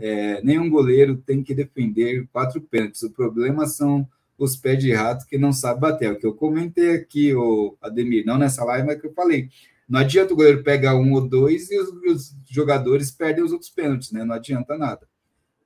É, 0.00 0.42
nenhum 0.42 0.70
goleiro 0.70 1.18
tem 1.18 1.42
que 1.42 1.54
defender 1.54 2.26
quatro 2.32 2.60
pênaltis. 2.60 3.02
O 3.02 3.10
problema 3.10 3.66
são 3.66 4.08
os 4.38 4.56
pés 4.56 4.78
de 4.78 4.92
rato 4.92 5.26
que 5.26 5.36
não 5.36 5.52
sabe 5.52 5.80
bater. 5.80 6.06
É 6.06 6.12
o 6.12 6.18
que 6.18 6.26
eu 6.26 6.34
comentei 6.34 6.94
aqui, 6.94 7.34
o 7.34 7.76
Ademir, 7.82 8.24
não 8.24 8.38
nessa 8.38 8.64
live, 8.64 8.86
mas 8.86 8.98
que 8.98 9.06
eu 9.06 9.12
falei. 9.12 9.50
Não 9.86 10.00
adianta 10.00 10.32
o 10.32 10.36
goleiro 10.36 10.62
pegar 10.62 10.96
um 10.96 11.12
ou 11.12 11.28
dois 11.28 11.70
e 11.70 11.78
os, 11.78 11.88
os 11.88 12.34
jogadores 12.48 13.10
perdem 13.10 13.44
os 13.44 13.52
outros 13.52 13.70
pênaltis, 13.70 14.10
né? 14.10 14.24
Não 14.24 14.34
adianta 14.34 14.78
nada. 14.78 15.06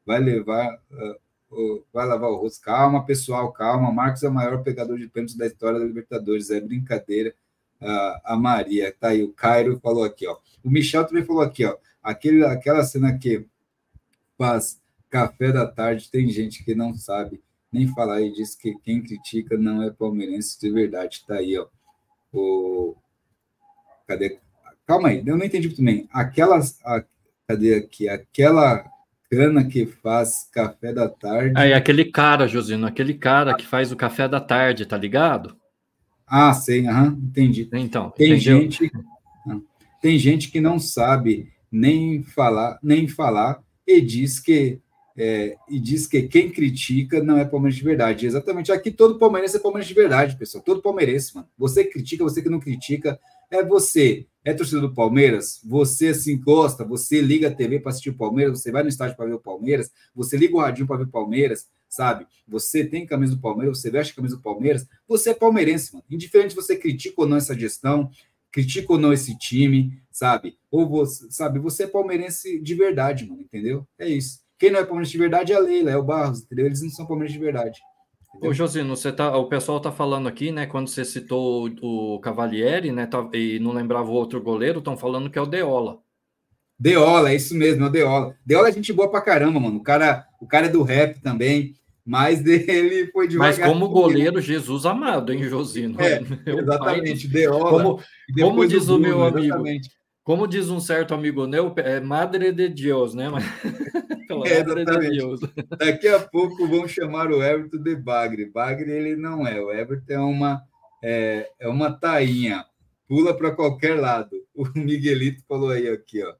Vai 0.04 0.18
levar, 0.18 0.80
uh, 0.90 1.56
uh, 1.56 1.84
vai 1.92 2.06
lavar 2.06 2.30
o 2.30 2.36
rosto. 2.36 2.60
Calma, 2.64 3.04
pessoal, 3.06 3.52
calma. 3.52 3.92
Marcos 3.92 4.24
é 4.24 4.28
o 4.28 4.32
maior 4.32 4.62
pegador 4.62 4.98
de 4.98 5.06
pênaltis 5.08 5.36
da 5.36 5.46
história 5.46 5.78
da 5.78 5.84
Libertadores. 5.84 6.50
É 6.50 6.60
brincadeira. 6.60 7.34
Uh, 7.80 8.18
a 8.24 8.36
Maria, 8.36 8.92
tá 8.98 9.08
aí. 9.08 9.22
O 9.22 9.32
Cairo 9.32 9.78
falou 9.80 10.02
aqui, 10.02 10.26
ó. 10.26 10.38
O 10.64 10.70
Michel 10.70 11.04
também 11.04 11.24
falou 11.24 11.42
aqui, 11.42 11.64
ó. 11.64 11.76
Aquele, 12.02 12.44
aquela 12.44 12.82
cena 12.82 13.16
que 13.16 13.46
faz 14.36 14.80
café 15.10 15.52
da 15.52 15.66
tarde, 15.66 16.10
tem 16.10 16.28
gente 16.28 16.64
que 16.64 16.74
não 16.74 16.94
sabe 16.94 17.42
nem 17.72 17.88
falar 17.88 18.20
e 18.20 18.32
diz 18.32 18.54
que 18.54 18.74
quem 18.82 19.02
critica 19.02 19.56
não 19.56 19.82
é 19.82 19.90
palmeirense 19.90 20.60
de 20.60 20.70
verdade. 20.70 21.24
Tá 21.26 21.36
aí, 21.36 21.58
ó. 21.58 21.66
O, 22.32 22.96
Cadê? 24.06 24.38
Calma 24.86 25.08
aí, 25.08 25.22
eu 25.24 25.36
não 25.36 25.44
entendi 25.44 25.66
muito 25.66 25.82
bem. 25.82 26.08
Aquelas. 26.12 26.78
A, 26.84 27.02
cadê 27.48 27.74
aqui? 27.74 28.08
Aquela 28.08 28.84
cana 29.30 29.64
que 29.64 29.86
faz 29.86 30.48
café 30.52 30.92
da 30.92 31.08
tarde. 31.08 31.54
Aí, 31.56 31.72
aquele 31.72 32.04
cara, 32.04 32.46
Josino, 32.46 32.86
aquele 32.86 33.14
cara 33.14 33.54
que 33.54 33.66
faz 33.66 33.90
o 33.90 33.96
café 33.96 34.28
da 34.28 34.40
tarde, 34.40 34.84
tá 34.84 34.96
ligado? 34.96 35.56
Ah, 36.26 36.52
sei, 36.52 36.86
aham, 36.86 37.18
entendi. 37.22 37.68
Então, 37.72 38.10
tem 38.10 38.32
entendeu? 38.32 38.60
gente. 38.60 38.90
Tem 40.00 40.18
gente 40.18 40.50
que 40.50 40.60
não 40.60 40.78
sabe 40.78 41.50
nem 41.72 42.22
falar, 42.22 42.78
nem 42.82 43.08
falar, 43.08 43.62
e 43.86 44.00
diz 44.00 44.40
que 44.40 44.80
é, 45.16 45.56
e 45.68 45.78
diz 45.78 46.08
que 46.08 46.22
quem 46.22 46.50
critica 46.50 47.22
não 47.22 47.38
é 47.38 47.44
palmeirense 47.44 47.78
de 47.78 47.84
verdade. 47.84 48.26
Exatamente. 48.26 48.72
Aqui 48.72 48.90
todo 48.90 49.18
palmeirense 49.18 49.56
é 49.56 49.60
palmeirense 49.60 49.88
de 49.88 50.00
verdade, 50.00 50.36
pessoal. 50.36 50.64
Todo 50.64 50.82
palmeirense, 50.82 51.34
mano. 51.34 51.48
Você 51.56 51.84
critica, 51.84 52.24
você 52.24 52.42
que 52.42 52.48
não 52.48 52.58
critica, 52.58 53.18
é 53.50 53.64
você. 53.64 54.26
É 54.44 54.52
torcedor 54.52 54.88
do 54.88 54.94
Palmeiras? 54.94 55.60
Você 55.64 56.12
se 56.12 56.30
encosta, 56.32 56.84
você 56.84 57.20
liga 57.20 57.48
a 57.48 57.54
TV 57.54 57.80
para 57.80 57.90
assistir 57.90 58.10
o 58.10 58.16
Palmeiras, 58.16 58.60
você 58.60 58.70
vai 58.70 58.82
no 58.82 58.90
estádio 58.90 59.16
para 59.16 59.24
ver 59.24 59.34
o 59.34 59.40
Palmeiras, 59.40 59.90
você 60.14 60.36
liga 60.36 60.54
o 60.54 60.60
radinho 60.60 60.86
para 60.86 60.98
ver 60.98 61.04
o 61.04 61.08
Palmeiras, 61.08 61.66
sabe? 61.88 62.26
Você 62.46 62.84
tem 62.84 63.06
camisa 63.06 63.34
do 63.34 63.40
Palmeiras, 63.40 63.80
você 63.80 63.90
veste 63.90 64.14
camisa 64.14 64.36
do 64.36 64.42
Palmeiras, 64.42 64.86
você 65.08 65.30
é 65.30 65.34
palmeirense, 65.34 65.94
mano. 65.94 66.04
Indiferente 66.10 66.50
se 66.50 66.56
você 66.56 66.76
critica 66.76 67.22
ou 67.22 67.26
não 67.26 67.38
essa 67.38 67.58
gestão, 67.58 68.10
critica 68.54 68.92
ou 68.92 69.00
não 69.00 69.12
esse 69.12 69.36
time, 69.36 70.00
sabe? 70.12 70.56
Ou 70.70 70.88
você, 70.88 71.28
sabe, 71.28 71.58
você 71.58 71.82
é 71.82 71.86
palmeirense 71.88 72.60
de 72.60 72.74
verdade, 72.76 73.28
mano, 73.28 73.42
entendeu? 73.42 73.84
É 73.98 74.08
isso. 74.08 74.38
Quem 74.56 74.70
não 74.70 74.78
é 74.78 74.84
palmeirense 74.84 75.10
de 75.10 75.18
verdade 75.18 75.52
é 75.52 75.56
a 75.56 75.58
Leila, 75.58 75.90
é 75.90 75.96
o 75.96 76.04
Barros, 76.04 76.44
entendeu? 76.44 76.66
Eles 76.66 76.80
não 76.80 76.88
são 76.88 77.04
palmeirenses 77.04 77.36
de 77.36 77.44
verdade. 77.44 77.80
Ô, 78.40 78.52
Josino, 78.52 78.96
você 78.96 79.10
tá, 79.10 79.36
o 79.36 79.48
pessoal 79.48 79.80
tá 79.80 79.90
falando 79.90 80.28
aqui, 80.28 80.52
né? 80.52 80.66
Quando 80.66 80.86
você 80.86 81.04
citou 81.04 81.68
o, 81.82 82.14
o 82.14 82.20
Cavalieri, 82.20 82.92
né? 82.92 83.06
Tá, 83.06 83.28
e 83.32 83.58
não 83.58 83.72
lembrava 83.72 84.08
o 84.08 84.14
outro 84.14 84.40
goleiro, 84.40 84.78
estão 84.78 84.96
falando 84.96 85.28
que 85.28 85.38
é 85.38 85.42
o 85.42 85.46
Deola. 85.46 85.98
Deola, 86.78 87.30
é 87.30 87.34
isso 87.34 87.56
mesmo, 87.56 87.84
é 87.84 87.88
o 87.88 87.90
Deola. 87.90 88.36
Deola 88.46 88.68
é 88.68 88.72
gente 88.72 88.92
boa 88.92 89.10
pra 89.10 89.20
caramba, 89.20 89.58
mano. 89.58 89.78
O 89.78 89.82
cara, 89.82 90.28
o 90.40 90.46
cara 90.46 90.66
é 90.66 90.70
do 90.70 90.82
rap 90.84 91.20
também, 91.20 91.74
mas 92.04 92.40
dele 92.44 93.10
foi 93.10 93.26
devagar. 93.26 93.58
Mas 93.58 93.66
como 93.66 93.88
goleiro, 93.88 94.40
Jesus 94.40 94.84
amado, 94.84 95.32
hein, 95.32 95.44
Josino? 95.44 96.00
É, 96.00 96.20
exatamente, 96.46 97.26
Deola. 97.26 97.70
Como, 97.70 98.02
como 98.38 98.66
diz 98.66 98.88
o 98.88 98.98
meu 98.98 99.22
amigo, 99.22 99.46
exatamente. 99.46 99.90
como 100.22 100.46
diz 100.46 100.68
um 100.68 100.80
certo 100.80 101.14
amigo 101.14 101.46
meu, 101.46 101.72
é 101.78 102.00
Madre 102.00 102.52
de 102.52 102.68
Deus, 102.68 103.14
né? 103.14 103.30
Pelo 104.28 104.44
é, 104.46 104.60
exatamente. 104.60 105.10
De 105.10 105.16
Deus. 105.16 105.40
Daqui 105.78 106.08
a 106.08 106.20
pouco 106.20 106.66
vão 106.68 106.86
chamar 106.86 107.30
o 107.30 107.42
Everton 107.42 107.82
de 107.82 107.96
Bagre. 107.96 108.50
Bagre 108.50 108.90
ele 108.90 109.16
não 109.16 109.46
é. 109.46 109.60
O 109.60 109.72
Everton 109.72 110.12
é 110.12 110.18
uma, 110.18 110.62
é, 111.02 111.48
é 111.58 111.68
uma 111.68 111.90
tainha. 111.90 112.64
Pula 113.08 113.34
para 113.34 113.50
qualquer 113.50 113.98
lado. 113.98 114.30
O 114.54 114.66
Miguelito 114.78 115.42
falou 115.48 115.70
aí 115.70 115.88
aqui, 115.88 116.22
ó. 116.22 116.34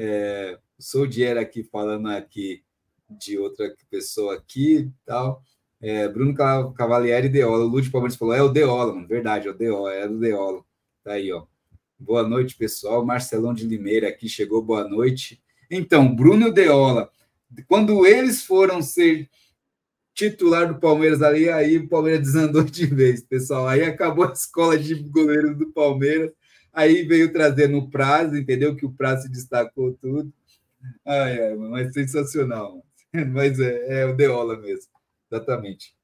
É, 0.00 0.58
sou 0.78 1.06
de 1.08 1.24
era 1.24 1.40
aqui 1.40 1.64
falando 1.64 2.08
aqui 2.08 2.62
de 3.10 3.38
outra 3.38 3.74
pessoa 3.90 4.34
aqui 4.34 4.90
tal. 5.04 5.42
É, 5.80 6.08
Bruno 6.08 6.34
Cavalieri 6.34 7.28
Deola. 7.28 7.64
O 7.64 7.68
Lúcio 7.68 7.90
Palmeiras 7.92 8.16
falou: 8.16 8.34
é 8.34 8.42
o 8.42 8.48
Deola, 8.48 8.92
mano. 8.94 9.06
Verdade, 9.06 9.48
é 9.48 9.50
o 9.50 9.54
Deola, 9.54 9.92
é 9.92 10.08
do 10.08 10.18
Deola. 10.18 10.64
Tá 11.04 11.12
aí, 11.12 11.32
ó. 11.32 11.46
Boa 11.98 12.22
noite, 12.22 12.56
pessoal. 12.56 13.04
Marcelão 13.04 13.54
de 13.54 13.66
Limeira 13.66 14.08
aqui 14.08 14.28
chegou, 14.28 14.62
boa 14.62 14.86
noite. 14.88 15.42
Então, 15.70 16.14
Bruno 16.14 16.52
Deola, 16.52 17.10
quando 17.66 18.06
eles 18.06 18.44
foram 18.44 18.82
ser 18.82 19.28
titular 20.14 20.66
do 20.72 20.80
Palmeiras 20.80 21.22
ali, 21.22 21.48
aí 21.48 21.78
o 21.78 21.88
Palmeiras 21.88 22.22
desandou 22.22 22.64
de 22.64 22.86
vez, 22.86 23.22
pessoal. 23.22 23.68
Aí 23.68 23.82
acabou 23.82 24.24
a 24.24 24.32
escola 24.32 24.78
de 24.78 24.94
goleiros 24.94 25.56
do 25.56 25.72
Palmeiras. 25.72 26.32
Aí 26.72 27.02
veio 27.04 27.32
trazendo 27.32 27.78
o 27.78 27.90
prazo, 27.90 28.36
entendeu? 28.36 28.76
Que 28.76 28.86
o 28.86 28.92
prazo 28.92 29.22
se 29.22 29.28
destacou 29.30 29.92
tudo. 29.94 30.32
Ai, 31.04 31.40
ai, 31.40 31.56
mas 31.56 31.92
sensacional. 31.92 32.84
Mas 33.32 33.58
é, 33.60 34.02
é 34.02 34.06
o 34.06 34.14
Deola 34.16 34.56
mesmo, 34.56 34.90
exatamente. 35.30 35.96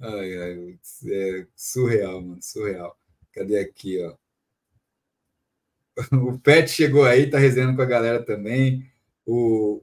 Ai, 0.00 0.36
ai, 0.36 0.78
é 1.06 1.46
surreal, 1.54 2.20
mano, 2.20 2.42
surreal. 2.42 2.98
Cadê 3.32 3.58
aqui, 3.58 4.02
ó? 4.04 4.16
O 6.12 6.38
Pet 6.38 6.70
chegou 6.70 7.04
aí, 7.04 7.30
tá 7.30 7.38
resenhando 7.38 7.74
com 7.76 7.82
a 7.82 7.86
galera 7.86 8.22
também. 8.22 8.86
O, 9.24 9.82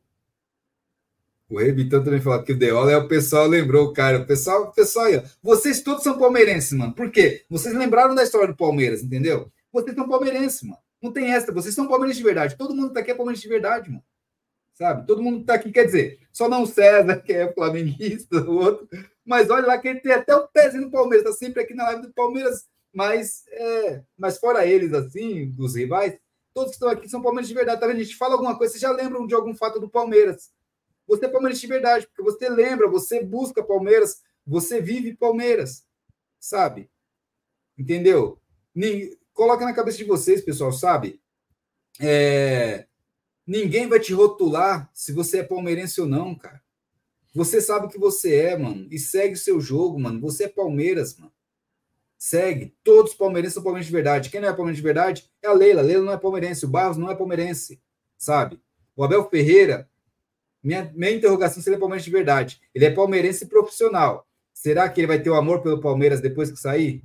o 1.49 1.57
Rebitão 1.57 2.03
também 2.03 2.21
falou 2.21 2.43
que 2.43 2.51
o 2.53 2.57
Deola 2.57 2.91
é 2.91 2.97
o 2.97 3.07
pessoal, 3.07 3.47
lembrou 3.47 3.91
cara. 3.93 4.19
O 4.19 4.25
pessoal, 4.25 4.63
o 4.63 4.71
pessoal 4.71 5.05
aí, 5.07 5.17
ó, 5.17 5.23
vocês 5.41 5.81
todos 5.81 6.03
são 6.03 6.17
palmeirenses, 6.17 6.71
mano. 6.73 6.93
Por 6.93 7.11
quê? 7.11 7.45
Vocês 7.49 7.75
lembraram 7.75 8.13
da 8.13 8.23
história 8.23 8.47
do 8.47 8.55
Palmeiras, 8.55 9.03
entendeu? 9.03 9.51
Vocês 9.71 9.95
são 9.95 10.07
palmeirenses, 10.07 10.61
mano. 10.61 10.77
Não 11.01 11.11
tem 11.11 11.33
essa, 11.33 11.51
vocês 11.51 11.73
são 11.75 11.87
palmeirenses 11.87 12.17
de 12.19 12.23
verdade. 12.23 12.57
Todo 12.57 12.75
mundo 12.75 12.93
tá 12.93 12.99
aqui 12.99 13.11
é 13.11 13.15
palmeirense 13.15 13.43
de 13.43 13.49
verdade, 13.49 13.89
mano. 13.89 14.03
Sabe? 14.73 15.05
Todo 15.05 15.21
mundo 15.21 15.45
tá 15.45 15.53
aqui, 15.53 15.71
quer 15.71 15.85
dizer, 15.85 16.19
só 16.31 16.49
não 16.49 16.63
o 16.63 16.67
César, 16.67 17.21
que 17.21 17.31
é 17.31 17.51
flamenguista, 17.53 18.37
o 18.37 18.55
outro. 18.55 18.87
Mas 19.25 19.49
olha 19.49 19.67
lá 19.67 19.77
que 19.77 19.87
ele 19.87 19.99
tem 19.99 20.11
até 20.11 20.35
o 20.35 20.47
pezinho 20.47 20.85
do 20.85 20.91
Palmeiras, 20.91 21.25
tá 21.25 21.33
sempre 21.33 21.61
aqui 21.61 21.73
na 21.73 21.85
live 21.85 22.01
do 22.03 22.13
Palmeiras. 22.13 22.65
Mas, 22.93 23.43
é, 23.47 24.03
mas 24.17 24.37
fora 24.37 24.65
eles, 24.65 24.93
assim, 24.93 25.49
dos 25.49 25.75
rivais, 25.75 26.17
Todos 26.53 26.69
que 26.69 26.75
estão 26.75 26.89
aqui 26.89 27.09
são 27.09 27.21
palmeirenses 27.21 27.49
de 27.49 27.55
verdade. 27.55 27.81
Tá 27.81 27.87
vendo? 27.87 27.99
A 27.99 28.03
gente 28.03 28.15
fala 28.15 28.33
alguma 28.33 28.55
coisa, 28.55 28.71
vocês 28.71 28.81
já 28.81 28.91
lembram 28.91 29.25
de 29.25 29.33
algum 29.33 29.55
fato 29.55 29.79
do 29.79 29.89
Palmeiras. 29.89 30.51
Você 31.07 31.25
é 31.25 31.27
palmeirense 31.27 31.61
de 31.61 31.67
verdade, 31.67 32.07
porque 32.07 32.21
você 32.21 32.47
lembra, 32.47 32.87
você 32.87 33.23
busca 33.23 33.63
Palmeiras, 33.63 34.21
você 34.45 34.79
vive 34.79 35.17
Palmeiras, 35.17 35.85
sabe? 36.39 36.89
Entendeu? 37.77 38.39
Coloca 39.33 39.65
na 39.65 39.73
cabeça 39.73 39.97
de 39.97 40.03
vocês, 40.03 40.41
pessoal, 40.41 40.71
sabe? 40.71 41.19
É... 41.99 42.87
Ninguém 43.45 43.87
vai 43.87 43.99
te 43.99 44.13
rotular 44.13 44.89
se 44.93 45.11
você 45.11 45.39
é 45.39 45.43
palmeirense 45.43 45.99
ou 45.99 46.07
não, 46.07 46.33
cara. 46.33 46.61
Você 47.35 47.59
sabe 47.59 47.87
o 47.87 47.89
que 47.89 47.97
você 47.97 48.35
é, 48.35 48.57
mano. 48.57 48.87
E 48.91 48.99
segue 48.99 49.33
o 49.33 49.37
seu 49.37 49.59
jogo, 49.59 49.99
mano. 49.99 50.21
Você 50.21 50.45
é 50.45 50.47
Palmeiras, 50.47 51.17
mano. 51.17 51.33
Segue. 52.17 52.75
Todos 52.83 53.11
os 53.11 53.17
palmeirenses 53.17 53.55
são 53.55 53.63
palmeirenses 53.63 53.87
de 53.87 53.93
verdade. 53.93 54.29
Quem 54.29 54.39
não 54.39 54.47
é 54.47 54.53
palmeirense 54.53 54.81
de 54.81 54.83
verdade 54.83 55.31
é 55.41 55.47
a 55.47 55.53
Leila. 55.53 55.81
A 55.81 55.83
Leila 55.83 56.05
não 56.05 56.13
é 56.13 56.17
palmeirense. 56.17 56.65
O 56.65 56.69
Barros 56.69 56.95
não 56.95 57.09
é 57.09 57.15
palmeirense. 57.15 57.81
Sabe? 58.17 58.61
O 58.95 59.03
Abel 59.03 59.27
Ferreira, 59.29 59.89
minha, 60.63 60.89
minha 60.95 61.11
interrogação 61.11 61.61
se 61.61 61.67
ele 61.67 61.75
é 61.75 61.79
palmeirense 61.79 62.05
de 62.05 62.15
verdade. 62.15 62.61
Ele 62.73 62.85
é 62.85 62.91
palmeirense 62.91 63.47
profissional. 63.47 64.27
Será 64.53 64.87
que 64.87 65.01
ele 65.01 65.07
vai 65.07 65.21
ter 65.21 65.29
o 65.29 65.35
amor 65.35 65.61
pelo 65.61 65.81
Palmeiras 65.81 66.21
depois 66.21 66.49
que 66.49 66.57
sair? 66.57 67.03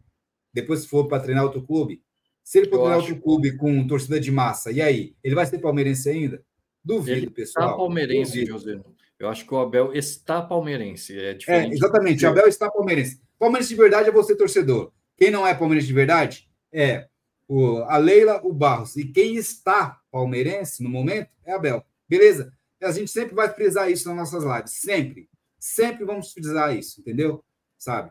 Depois 0.53 0.83
que 0.83 0.89
for 0.89 1.09
para 1.09 1.23
treinar 1.23 1.45
outro 1.45 1.67
clube? 1.67 2.05
Se 2.49 2.61
ele 2.61 2.71
for 2.71 2.79
treinar 2.79 2.97
outro 2.97 3.21
clube 3.21 3.59
com 3.59 3.87
torcida 3.87 4.19
de 4.19 4.33
massa, 4.33 4.73
e 4.73 4.81
aí? 4.81 5.15
Ele 5.23 5.35
vai 5.35 5.45
ser 5.45 5.59
palmeirense 5.59 6.09
ainda? 6.09 6.43
Duvido, 6.83 7.19
ele 7.19 7.31
pessoal. 7.31 7.67
Está 7.67 7.77
palmeirense, 7.77 8.47
José. 8.47 8.81
Eu 9.19 9.29
acho 9.29 9.47
que 9.47 9.53
o 9.53 9.59
Abel 9.59 9.93
está 9.93 10.41
palmeirense. 10.41 11.15
É, 11.19 11.37
é 11.47 11.69
exatamente. 11.69 12.25
O 12.25 12.29
Abel 12.31 12.49
está 12.49 12.71
palmeirense. 12.71 13.21
Palmeirense 13.39 13.69
de 13.69 13.75
verdade 13.75 14.09
é 14.09 14.13
você, 14.13 14.35
torcedor. 14.35 14.91
Quem 15.15 15.31
não 15.31 15.47
é 15.47 15.55
palmeirense 15.55 15.89
de 15.89 15.93
verdade 15.93 16.51
é 16.73 17.07
o, 17.47 17.83
a 17.83 17.99
Leila, 17.99 18.41
o 18.43 18.51
Barros. 18.51 18.97
E 18.97 19.05
quem 19.05 19.37
está 19.37 20.01
palmeirense 20.11 20.83
no 20.83 20.89
momento 20.89 21.29
é 21.45 21.53
a 21.53 21.59
Bel. 21.59 21.85
Beleza? 22.09 22.51
A 22.81 22.93
gente 22.93 23.11
sempre 23.11 23.35
vai 23.35 23.53
frisar 23.53 23.91
isso 23.91 24.09
nas 24.09 24.33
nossas 24.33 24.43
lives. 24.43 24.73
Sempre. 24.73 25.29
Sempre 25.59 26.07
vamos 26.07 26.33
frisar 26.33 26.75
isso, 26.75 26.99
entendeu? 26.99 27.45
Sabe? 27.77 28.11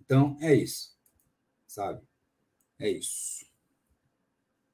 Então, 0.00 0.38
é 0.40 0.54
isso. 0.54 0.96
Sabe? 1.66 2.08
É 2.80 2.90
isso. 2.90 3.44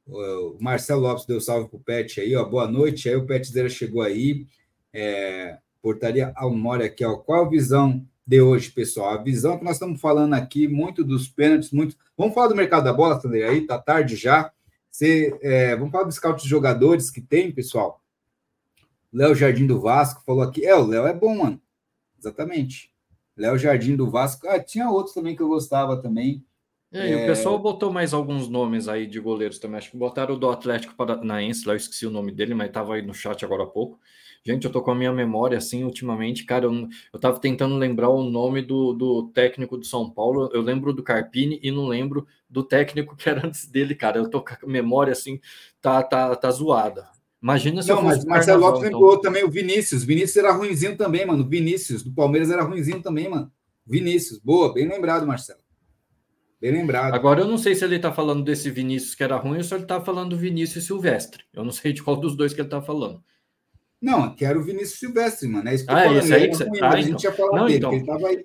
O 0.06 0.56
Marcelo 0.60 1.02
Lopes 1.02 1.26
deu 1.26 1.40
salve 1.40 1.68
pro 1.68 1.80
Pet 1.80 2.20
aí, 2.20 2.36
ó. 2.36 2.44
Boa 2.44 2.68
noite. 2.68 3.08
Aí 3.08 3.16
o 3.16 3.26
Petzeira 3.26 3.68
chegou 3.68 4.00
aí. 4.00 4.46
É, 4.92 5.58
portaria 5.82 6.32
Almore 6.36 6.84
aqui, 6.84 7.04
ó. 7.04 7.16
Qual 7.16 7.44
a 7.44 7.48
visão 7.48 8.06
de 8.24 8.40
hoje, 8.40 8.70
pessoal? 8.70 9.10
A 9.10 9.22
visão 9.22 9.58
que 9.58 9.64
nós 9.64 9.74
estamos 9.74 10.00
falando 10.00 10.34
aqui, 10.34 10.68
muito 10.68 11.02
dos 11.02 11.26
pênaltis, 11.26 11.72
muito. 11.72 11.96
Vamos 12.16 12.34
falar 12.34 12.46
do 12.46 12.54
mercado 12.54 12.84
da 12.84 12.92
bola, 12.92 13.20
Sandrei, 13.20 13.42
aí, 13.42 13.66
tá 13.66 13.76
tarde 13.76 14.14
já. 14.14 14.52
É, 15.42 15.74
vamos 15.74 15.90
falar 15.90 16.04
dos 16.04 16.14
scouts 16.14 16.44
de 16.44 16.48
jogadores 16.48 17.10
que 17.10 17.20
tem, 17.20 17.50
pessoal. 17.50 18.00
Léo 19.12 19.34
Jardim 19.34 19.66
do 19.66 19.80
Vasco 19.80 20.22
falou 20.24 20.42
aqui. 20.42 20.64
É, 20.64 20.76
o 20.76 20.86
Léo 20.86 21.06
é 21.06 21.12
bom, 21.12 21.36
mano. 21.36 21.60
Exatamente. 22.18 22.92
Léo 23.36 23.58
Jardim 23.58 23.96
do 23.96 24.08
Vasco. 24.08 24.46
Ah, 24.48 24.60
tinha 24.60 24.88
outros 24.88 25.14
também 25.14 25.34
que 25.34 25.42
eu 25.42 25.48
gostava 25.48 26.00
também. 26.00 26.44
É, 26.96 27.12
é... 27.12 27.24
o 27.24 27.26
pessoal 27.26 27.58
botou 27.58 27.92
mais 27.92 28.14
alguns 28.14 28.48
nomes 28.48 28.88
aí 28.88 29.06
de 29.06 29.20
goleiros 29.20 29.58
também. 29.58 29.78
Acho 29.78 29.90
que 29.90 29.96
botaram 29.96 30.34
o 30.34 30.38
do 30.38 30.48
Atlético 30.48 30.94
Paranaense, 30.94 31.66
lá 31.66 31.74
eu 31.74 31.76
esqueci 31.76 32.06
o 32.06 32.10
nome 32.10 32.32
dele, 32.32 32.54
mas 32.54 32.68
estava 32.68 32.94
aí 32.94 33.02
no 33.02 33.14
chat 33.14 33.44
agora 33.44 33.64
há 33.64 33.66
pouco. 33.66 34.00
Gente, 34.44 34.64
eu 34.64 34.70
tô 34.70 34.80
com 34.80 34.92
a 34.92 34.94
minha 34.94 35.12
memória 35.12 35.58
assim 35.58 35.82
ultimamente, 35.82 36.44
cara. 36.44 36.66
Eu, 36.66 36.88
eu 37.12 37.18
tava 37.18 37.40
tentando 37.40 37.76
lembrar 37.76 38.10
o 38.10 38.22
nome 38.22 38.62
do, 38.62 38.92
do 38.92 39.28
técnico 39.28 39.76
do 39.76 39.84
São 39.84 40.08
Paulo. 40.08 40.48
Eu 40.54 40.62
lembro 40.62 40.92
do 40.92 41.02
Carpini 41.02 41.58
e 41.62 41.72
não 41.72 41.88
lembro 41.88 42.26
do 42.48 42.62
técnico 42.62 43.16
que 43.16 43.28
era 43.28 43.42
antes 43.46 43.66
dele, 43.66 43.94
cara. 43.94 44.18
Eu 44.18 44.30
tô 44.30 44.40
com 44.40 44.54
a 44.54 44.58
memória 44.66 45.12
assim, 45.12 45.40
tá, 45.80 46.00
tá, 46.02 46.34
tá 46.36 46.50
zoada. 46.50 47.08
Imagina 47.42 47.82
se 47.82 47.88
não, 47.88 47.98
eu 47.98 48.02
mas 48.04 48.24
Marcelo 48.24 48.60
Lopes 48.60 48.84
então. 48.84 49.00
lembrou 49.00 49.20
também 49.20 49.44
o 49.44 49.50
Vinícius. 49.50 50.04
Vinícius 50.04 50.36
era 50.36 50.52
ruimzinho 50.52 50.96
também, 50.96 51.26
mano. 51.26 51.46
Vinícius 51.48 52.04
do 52.04 52.12
Palmeiras 52.12 52.48
era 52.48 52.62
ruimzinho 52.62 53.02
também, 53.02 53.28
mano. 53.28 53.50
Vinícius, 53.84 54.38
boa, 54.38 54.72
bem 54.72 54.88
lembrado, 54.88 55.26
Marcelo. 55.26 55.65
Bem 56.66 56.72
lembrado. 56.72 57.14
Agora 57.14 57.42
eu 57.42 57.46
não 57.46 57.56
sei 57.56 57.76
se 57.76 57.84
ele 57.84 57.96
tá 57.96 58.12
falando 58.12 58.42
desse 58.42 58.68
Vinícius 58.70 59.14
que 59.14 59.22
era 59.22 59.36
ruim 59.36 59.58
ou 59.58 59.62
se 59.62 59.72
ele 59.72 59.84
tá 59.84 60.00
falando 60.00 60.30
do 60.30 60.36
Vinícius 60.36 60.84
Silvestre. 60.84 61.44
Eu 61.54 61.62
não 61.62 61.70
sei 61.70 61.92
de 61.92 62.02
qual 62.02 62.16
dos 62.16 62.36
dois 62.36 62.52
que 62.52 62.60
ele 62.60 62.68
tá 62.68 62.82
falando. 62.82 63.22
Não, 64.02 64.34
quero 64.34 64.58
o 64.58 64.64
Vinícius 64.64 64.98
Silvestre, 64.98 65.46
mano. 65.46 65.68
É 65.68 65.76
isso 65.76 65.86
que 65.86 65.92
ah, 65.92 66.06
eu 66.06 66.18
esse 66.18 66.34
aí 66.34 66.48
que 66.48 66.56
você... 66.56 66.68
ah, 66.82 66.88
a 66.88 66.96
gente 66.96 67.06
então. 67.06 67.18
tinha 67.18 67.32
falado 67.32 67.54
não, 67.54 67.66
dele, 67.66 67.76
então... 67.78 67.92
ele 67.92 68.04
tava 68.04 68.26
aí. 68.26 68.44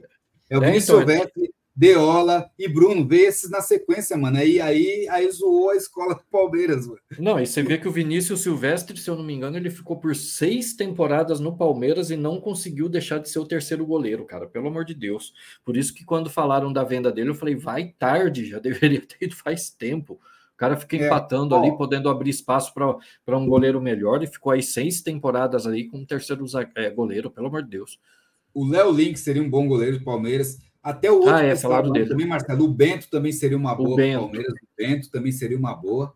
É 0.52 0.60
o 0.60 0.64
é, 0.64 0.68
Vinícius 0.68 0.84
então... 0.84 0.98
Silvestre, 1.00 1.51
Deola 1.82 2.48
e 2.60 2.68
Bruno. 2.68 3.08
Vê 3.08 3.22
esses 3.22 3.50
na 3.50 3.60
sequência, 3.60 4.16
mano. 4.16 4.38
Aí, 4.38 4.62
aí, 4.62 5.08
aí 5.10 5.32
zoou 5.32 5.72
a 5.72 5.76
escola 5.76 6.14
do 6.14 6.22
Palmeiras, 6.30 6.86
mano. 6.86 7.00
Não, 7.18 7.40
e 7.40 7.48
você 7.48 7.64
vê 7.64 7.76
que 7.76 7.88
o 7.88 7.92
Vinícius 7.92 8.42
Silvestre, 8.42 8.96
se 9.00 9.10
eu 9.10 9.16
não 9.16 9.24
me 9.24 9.34
engano, 9.34 9.58
ele 9.58 9.72
ficou 9.72 10.00
por 10.00 10.16
seis 10.16 10.76
temporadas 10.76 11.40
no 11.40 11.58
Palmeiras 11.58 12.12
e 12.12 12.16
não 12.16 12.40
conseguiu 12.40 12.88
deixar 12.88 13.18
de 13.18 13.32
ser 13.32 13.40
o 13.40 13.48
terceiro 13.48 13.84
goleiro, 13.84 14.24
cara. 14.26 14.46
Pelo 14.46 14.68
amor 14.68 14.86
de 14.86 14.94
Deus. 14.94 15.34
Por 15.66 15.76
isso 15.76 15.92
que 15.92 16.06
quando 16.06 16.30
falaram 16.30 16.72
da 16.72 16.84
venda 16.84 17.12
dele, 17.12 17.32
eu 17.32 17.36
falei, 17.36 17.56
vai 17.56 17.96
tarde, 17.98 18.46
já 18.46 18.60
deveria 18.62 19.02
ter 19.02 19.26
ido 19.26 19.36
faz 19.36 19.72
tempo 19.72 20.20
cara 20.56 20.78
fica 20.78 20.96
é, 20.96 21.08
empatando 21.08 21.56
ali, 21.56 21.76
podendo 21.76 22.08
abrir 22.08 22.30
espaço 22.30 22.72
para 22.76 23.36
um 23.36 23.48
goleiro 23.48 23.82
melhor 23.82 24.22
e 24.22 24.28
ficou 24.28 24.52
aí 24.52 24.62
seis 24.62 25.02
temporadas 25.02 25.66
aí 25.66 25.90
com 25.90 25.98
um 25.98 26.06
terceiro 26.06 26.46
é, 26.76 26.92
goleiro, 26.92 27.32
pelo 27.32 27.48
amor 27.48 27.64
de 27.64 27.70
Deus. 27.70 28.00
O 28.54 28.68
Léo 28.68 28.92
Link 28.92 29.18
seria 29.18 29.42
um 29.42 29.50
bom 29.50 29.68
goleiro 29.68 29.98
do 29.98 30.06
Palmeiras. 30.06 30.60
Até 30.84 31.12
o 31.12 31.16
outro 31.16 31.36
ah, 31.36 31.44
é, 31.44 31.56
também, 31.56 32.26
Marcelo. 32.26 32.66
O 32.66 32.68
Bento 32.68 33.08
também 33.10 33.32
seria 33.32 33.58
uma 33.58 33.76
boa 33.76 33.94
o 33.94 33.96
Palmeiras. 33.96 34.54
O 34.54 34.68
Bento 34.76 35.12
também 35.12 35.32
seria 35.32 35.58
uma 35.58 35.76
boa, 35.76 36.14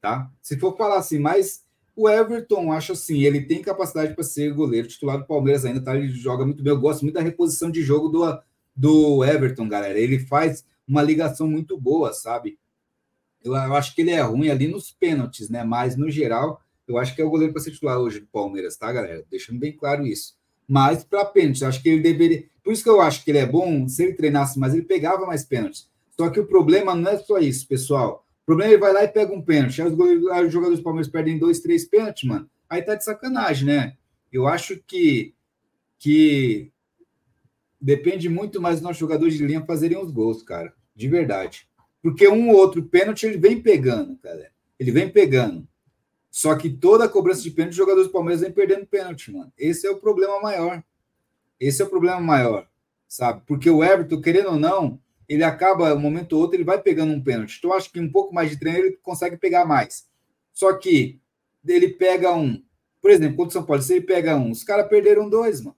tá? 0.00 0.30
Se 0.40 0.56
for 0.56 0.76
falar 0.76 0.98
assim, 0.98 1.18
mas 1.18 1.64
o 1.96 2.08
Everton, 2.08 2.72
acho 2.72 2.92
assim, 2.92 3.22
ele 3.22 3.40
tem 3.40 3.62
capacidade 3.62 4.14
para 4.14 4.24
ser 4.24 4.52
goleiro 4.52 4.88
titular 4.88 5.18
do 5.18 5.26
Palmeiras 5.26 5.64
ainda, 5.64 5.80
tá? 5.80 5.96
Ele 5.96 6.08
joga 6.08 6.44
muito 6.44 6.62
bem. 6.62 6.72
Eu 6.72 6.80
gosto 6.80 7.02
muito 7.02 7.14
da 7.14 7.20
reposição 7.20 7.70
de 7.70 7.82
jogo 7.82 8.08
do, 8.08 8.38
do 8.74 9.24
Everton, 9.24 9.68
galera. 9.68 9.98
Ele 9.98 10.18
faz 10.18 10.64
uma 10.86 11.02
ligação 11.02 11.48
muito 11.48 11.80
boa, 11.80 12.12
sabe? 12.12 12.58
Eu, 13.42 13.54
eu 13.54 13.74
acho 13.74 13.94
que 13.94 14.02
ele 14.02 14.10
é 14.10 14.20
ruim 14.22 14.48
ali 14.48 14.66
nos 14.66 14.90
pênaltis, 14.90 15.48
né? 15.48 15.62
Mas, 15.62 15.96
no 15.96 16.10
geral, 16.10 16.60
eu 16.88 16.98
acho 16.98 17.14
que 17.14 17.22
é 17.22 17.24
o 17.24 17.30
goleiro 17.30 17.52
para 17.52 17.62
ser 17.62 17.70
titular 17.70 17.98
hoje 17.98 18.20
do 18.20 18.26
Palmeiras, 18.26 18.76
tá, 18.76 18.92
galera? 18.92 19.24
Deixando 19.30 19.58
bem 19.58 19.72
claro 19.72 20.06
isso. 20.06 20.36
Mas, 20.66 21.04
para 21.04 21.24
pênaltis, 21.24 21.62
acho 21.62 21.82
que 21.82 21.88
ele 21.88 22.02
deveria. 22.02 22.44
Por 22.64 22.72
isso 22.72 22.82
que 22.82 22.88
eu 22.88 23.00
acho 23.00 23.22
que 23.22 23.30
ele 23.30 23.38
é 23.38 23.46
bom, 23.46 23.86
se 23.86 24.02
ele 24.02 24.14
treinasse 24.14 24.58
mais, 24.58 24.72
ele 24.72 24.82
pegava 24.82 25.26
mais 25.26 25.44
pênaltis. 25.44 25.88
Só 26.16 26.30
que 26.30 26.40
o 26.40 26.46
problema 26.46 26.94
não 26.94 27.10
é 27.10 27.18
só 27.18 27.38
isso, 27.38 27.68
pessoal. 27.68 28.26
O 28.42 28.46
problema 28.46 28.70
é 28.70 28.74
ele 28.74 28.80
vai 28.80 28.92
lá 28.92 29.04
e 29.04 29.08
pega 29.08 29.34
um 29.34 29.42
pênalti. 29.42 29.82
Aí 29.82 29.88
os, 29.88 30.52
jogadores 30.52 30.78
do 30.78 30.82
Palmeiras 30.82 31.10
perdem 31.10 31.38
dois, 31.38 31.60
três 31.60 31.84
pênaltis, 31.84 32.28
mano. 32.28 32.48
Aí 32.68 32.80
tá 32.80 32.94
de 32.94 33.04
sacanagem, 33.04 33.66
né? 33.66 33.96
Eu 34.32 34.46
acho 34.46 34.78
que, 34.86 35.34
que 35.98 36.72
depende 37.80 38.28
muito 38.28 38.62
mais 38.62 38.76
dos 38.76 38.82
nossos 38.82 38.98
jogadores 38.98 39.34
de 39.34 39.46
linha 39.46 39.64
fazerem 39.66 39.98
os 39.98 40.10
gols, 40.10 40.42
cara. 40.42 40.72
De 40.96 41.06
verdade. 41.06 41.68
Porque 42.02 42.26
um 42.28 42.50
ou 42.50 42.56
outro 42.56 42.82
pênalti 42.82 43.26
ele 43.26 43.38
vem 43.38 43.60
pegando, 43.60 44.16
cara. 44.16 44.50
Ele 44.78 44.90
vem 44.90 45.08
pegando. 45.10 45.66
Só 46.30 46.54
que 46.56 46.68
toda 46.70 47.04
a 47.04 47.08
cobrança 47.08 47.42
de 47.42 47.50
pênalti, 47.50 47.72
os 47.72 47.76
jogadores 47.76 48.08
do 48.08 48.12
Palmeiras 48.12 48.40
vem 48.40 48.52
perdendo 48.52 48.86
pênalti, 48.86 49.30
mano. 49.30 49.52
Esse 49.56 49.86
é 49.86 49.90
o 49.90 50.00
problema 50.00 50.40
maior. 50.40 50.82
Esse 51.66 51.82
é 51.82 51.84
o 51.84 51.90
problema 51.90 52.20
maior, 52.20 52.68
sabe? 53.08 53.42
Porque 53.46 53.68
o 53.70 53.82
Everton, 53.82 54.20
querendo 54.20 54.50
ou 54.50 54.58
não, 54.58 55.00
ele 55.28 55.44
acaba, 55.44 55.94
um 55.94 56.00
momento 56.00 56.34
ou 56.34 56.42
outro, 56.42 56.56
ele 56.56 56.64
vai 56.64 56.80
pegando 56.80 57.12
um 57.12 57.22
pênalti. 57.22 57.56
Então, 57.58 57.72
acho 57.72 57.90
que 57.90 58.00
um 58.00 58.10
pouco 58.10 58.34
mais 58.34 58.50
de 58.50 58.58
treino 58.58 58.78
ele 58.78 58.98
consegue 59.02 59.36
pegar 59.36 59.64
mais. 59.64 60.06
Só 60.52 60.72
que 60.74 61.20
ele 61.66 61.88
pega 61.88 62.34
um. 62.34 62.62
Por 63.00 63.10
exemplo, 63.10 63.36
contra 63.36 63.50
o 63.50 63.52
São 63.52 63.64
Paulo, 63.64 63.82
se 63.82 63.94
ele 63.94 64.06
pega 64.06 64.36
um, 64.36 64.50
os 64.50 64.64
caras 64.64 64.88
perderam 64.88 65.28
dois, 65.28 65.60
mano. 65.60 65.76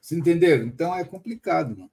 Você 0.00 0.16
entendeu? 0.16 0.64
Então 0.64 0.94
é 0.94 1.04
complicado, 1.04 1.76
mano 1.76 1.92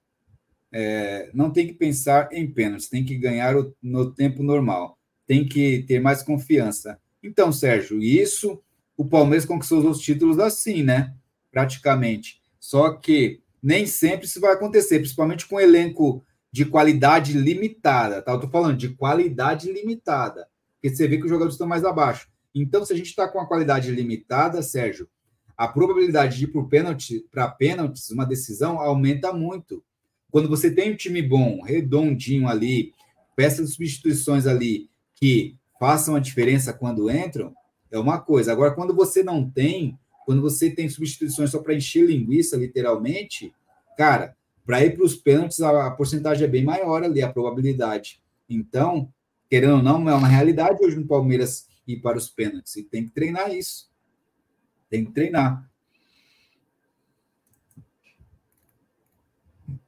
é, 0.72 1.30
não 1.34 1.50
tem 1.50 1.66
que 1.66 1.74
pensar 1.74 2.28
em 2.32 2.50
pênaltis, 2.50 2.88
tem 2.88 3.04
que 3.04 3.16
ganhar 3.16 3.56
o, 3.56 3.74
no 3.82 4.12
tempo 4.12 4.42
normal, 4.42 4.98
tem 5.26 5.46
que 5.46 5.82
ter 5.82 6.00
mais 6.00 6.22
confiança. 6.22 7.00
Então, 7.22 7.52
Sérgio, 7.52 8.02
isso 8.02 8.62
o 9.00 9.04
Palmeiras 9.06 9.46
conquistou 9.46 9.88
os 9.88 9.98
títulos 9.98 10.38
assim, 10.38 10.82
né? 10.82 11.14
Praticamente. 11.50 12.38
Só 12.58 12.92
que 12.92 13.40
nem 13.62 13.86
sempre 13.86 14.26
isso 14.26 14.38
vai 14.38 14.52
acontecer, 14.52 14.98
principalmente 14.98 15.48
com 15.48 15.56
um 15.56 15.60
elenco 15.60 16.22
de 16.52 16.66
qualidade 16.66 17.32
limitada, 17.32 18.20
tá? 18.20 18.32
Eu 18.32 18.40
tô 18.40 18.48
falando 18.48 18.76
de 18.76 18.90
qualidade 18.90 19.72
limitada, 19.72 20.46
porque 20.74 20.94
você 20.94 21.08
vê 21.08 21.16
que 21.16 21.24
os 21.24 21.30
jogadores 21.30 21.54
estão 21.54 21.66
mais 21.66 21.82
abaixo. 21.82 22.28
Então, 22.54 22.84
se 22.84 22.92
a 22.92 22.96
gente 22.96 23.06
está 23.06 23.26
com 23.26 23.40
a 23.40 23.46
qualidade 23.46 23.90
limitada, 23.90 24.60
Sérgio, 24.60 25.08
a 25.56 25.66
probabilidade 25.66 26.36
de 26.36 26.44
ir 26.44 26.48
para 26.48 26.62
pênalti, 26.64 27.24
pênaltis, 27.58 28.10
uma 28.10 28.26
decisão, 28.26 28.78
aumenta 28.78 29.32
muito. 29.32 29.82
Quando 30.30 30.46
você 30.46 30.70
tem 30.70 30.92
um 30.92 30.96
time 30.96 31.22
bom, 31.22 31.62
redondinho 31.62 32.46
ali, 32.46 32.92
peças 33.34 33.66
de 33.66 33.72
substituições 33.72 34.46
ali 34.46 34.90
que 35.14 35.56
façam 35.78 36.14
a 36.16 36.20
diferença 36.20 36.74
quando 36.74 37.10
entram, 37.10 37.54
é 37.90 37.98
uma 37.98 38.20
coisa. 38.20 38.52
Agora, 38.52 38.72
quando 38.72 38.94
você 38.94 39.22
não 39.22 39.48
tem, 39.48 39.98
quando 40.24 40.40
você 40.40 40.70
tem 40.70 40.88
substituições 40.88 41.50
só 41.50 41.58
para 41.58 41.74
encher 41.74 42.06
linguiça, 42.06 42.56
literalmente, 42.56 43.52
cara, 43.96 44.36
para 44.64 44.84
ir 44.84 44.94
para 44.94 45.04
os 45.04 45.16
pênaltis, 45.16 45.60
a, 45.60 45.90
porcentagem 45.90 46.44
é 46.44 46.48
bem 46.48 46.64
maior 46.64 47.02
ali, 47.02 47.22
a 47.22 47.32
probabilidade. 47.32 48.22
Então, 48.48 49.12
querendo 49.48 49.76
ou 49.76 49.82
não, 49.82 50.08
é 50.08 50.14
uma 50.14 50.28
realidade 50.28 50.84
hoje 50.84 50.96
no 50.96 51.06
Palmeiras 51.06 51.66
ir 51.86 52.00
para 52.00 52.16
os 52.16 52.28
pênaltis. 52.28 52.76
E 52.76 52.84
tem 52.84 53.04
que 53.04 53.10
treinar 53.10 53.52
isso. 53.52 53.90
Tem 54.88 55.04
que 55.04 55.12
treinar. 55.12 55.68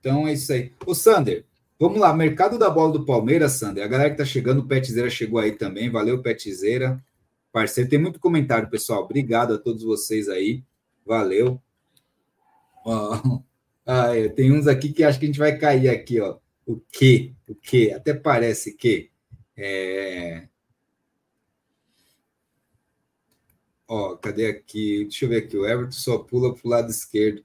Então 0.01 0.27
é 0.27 0.33
isso 0.33 0.53
aí. 0.53 0.73
Ô, 0.85 0.95
Sander, 0.95 1.45
vamos 1.79 2.01
lá. 2.01 2.13
Mercado 2.13 2.59
da 2.59 2.69
bola 2.69 2.93
do 2.93 3.07
Palmeiras, 3.07 3.53
Sander. 3.53 3.85
A 3.85 3.89
galera 3.89 4.11
que 4.11 4.17
tá 4.17 4.25
chegando, 4.25 4.61
o 4.61 4.67
Petzeira 4.67 5.09
chegou 5.09 5.39
aí 5.39 5.53
também. 5.53 5.91
Valeu, 5.91 6.21
Petzeira. 6.21 7.01
Parceiro, 7.53 7.91
tem 7.91 7.99
muito 7.99 8.19
comentário, 8.19 8.71
pessoal. 8.71 9.05
Obrigado 9.05 9.55
a 9.55 9.59
todos 9.59 9.83
vocês 9.83 10.29
aí. 10.29 10.65
Valeu. 11.05 11.61
Ó, 12.85 13.43
ah, 13.87 14.17
é, 14.17 14.29
tem 14.29 14.51
uns 14.53 14.67
aqui 14.67 14.93
que 14.93 15.05
acho 15.05 15.19
que 15.19 15.27
a 15.27 15.29
gente 15.29 15.39
vai 15.39 15.59
cair 15.59 15.89
aqui, 15.89 16.19
ó. 16.21 16.39
O 16.67 16.81
que? 16.91 17.35
O 17.47 17.55
que? 17.55 17.93
Até 17.93 18.15
parece 18.15 18.73
que. 18.75 19.11
É... 19.57 20.49
Ó, 23.87 24.17
cadê 24.17 24.47
aqui? 24.47 25.03
Deixa 25.03 25.27
eu 25.27 25.29
ver 25.29 25.45
aqui. 25.45 25.57
O 25.57 25.67
Everton 25.67 25.93
só 25.93 26.19
pula 26.19 26.55
para 26.55 26.67
o 26.67 26.71
lado 26.71 26.91
esquerdo. 26.91 27.45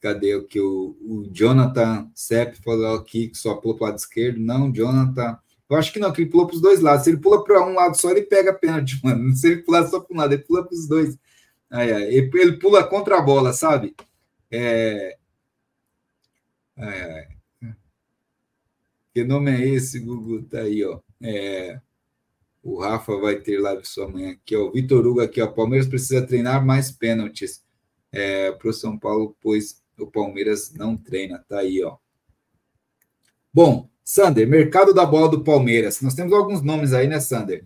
Cadê 0.00 0.34
o 0.34 0.44
que 0.44 0.58
o, 0.60 0.96
o 1.00 1.28
Jonathan 1.30 2.10
Sepp 2.14 2.56
falou 2.64 2.96
aqui 2.96 3.28
que 3.28 3.38
só 3.38 3.54
pula 3.54 3.76
para 3.76 3.84
o 3.84 3.86
lado 3.88 3.98
esquerdo? 3.98 4.40
Não, 4.40 4.72
Jonathan. 4.72 5.38
Eu 5.68 5.76
acho 5.76 5.92
que 5.92 5.98
não, 5.98 6.12
que 6.12 6.22
ele 6.22 6.30
pula 6.30 6.46
para 6.46 6.56
os 6.56 6.60
dois 6.60 6.80
lados. 6.80 7.04
Se 7.04 7.10
ele 7.10 7.18
pula 7.18 7.42
para 7.42 7.64
um 7.66 7.74
lado 7.74 7.98
só, 7.98 8.10
ele 8.10 8.22
pega 8.22 8.50
a 8.50 8.54
pênalti, 8.54 9.00
mano. 9.04 9.34
Se 9.34 9.48
ele 9.48 9.62
pular 9.62 9.86
só 9.86 10.00
para 10.00 10.14
um 10.14 10.18
lado, 10.18 10.34
ele 10.34 10.42
pula 10.42 10.64
para 10.64 10.74
os 10.74 10.86
dois. 10.86 11.18
Aí, 11.70 11.92
aí, 11.92 12.14
ele, 12.14 12.58
pula 12.58 12.84
contra 12.84 13.18
a 13.18 13.22
bola, 13.22 13.52
sabe? 13.52 13.94
É... 14.50 15.16
É... 16.76 17.28
Que 19.14 19.24
nome 19.24 19.50
é 19.50 19.68
esse, 19.68 19.98
Gugu? 20.00 20.42
Tá 20.42 20.60
aí, 20.60 20.84
ó. 20.84 21.00
É... 21.22 21.80
O 22.62 22.78
Rafa 22.78 23.16
vai 23.16 23.36
ter 23.36 23.58
live 23.58 23.84
sua 23.84 24.08
manhã 24.08 24.32
aqui, 24.32 24.54
ó. 24.54 24.68
O 24.68 24.72
Vitor 24.72 25.06
Hugo 25.06 25.20
aqui, 25.20 25.40
ó. 25.40 25.46
Palmeiras 25.46 25.88
precisa 25.88 26.26
treinar 26.26 26.64
mais 26.64 26.92
pênaltis 26.92 27.64
é, 28.12 28.52
para 28.52 28.68
o 28.68 28.72
São 28.72 28.98
Paulo, 28.98 29.36
pois 29.40 29.82
o 29.98 30.06
Palmeiras 30.06 30.72
não 30.74 30.96
treina. 30.96 31.44
Tá 31.48 31.58
aí, 31.60 31.82
ó. 31.82 31.96
Bom, 33.52 33.90
Sander, 34.04 34.48
mercado 34.48 34.92
da 34.92 35.06
bola 35.06 35.28
do 35.28 35.44
Palmeiras. 35.44 36.00
Nós 36.00 36.14
temos 36.14 36.32
alguns 36.32 36.62
nomes 36.62 36.92
aí, 36.92 37.06
né, 37.06 37.20
Sander? 37.20 37.64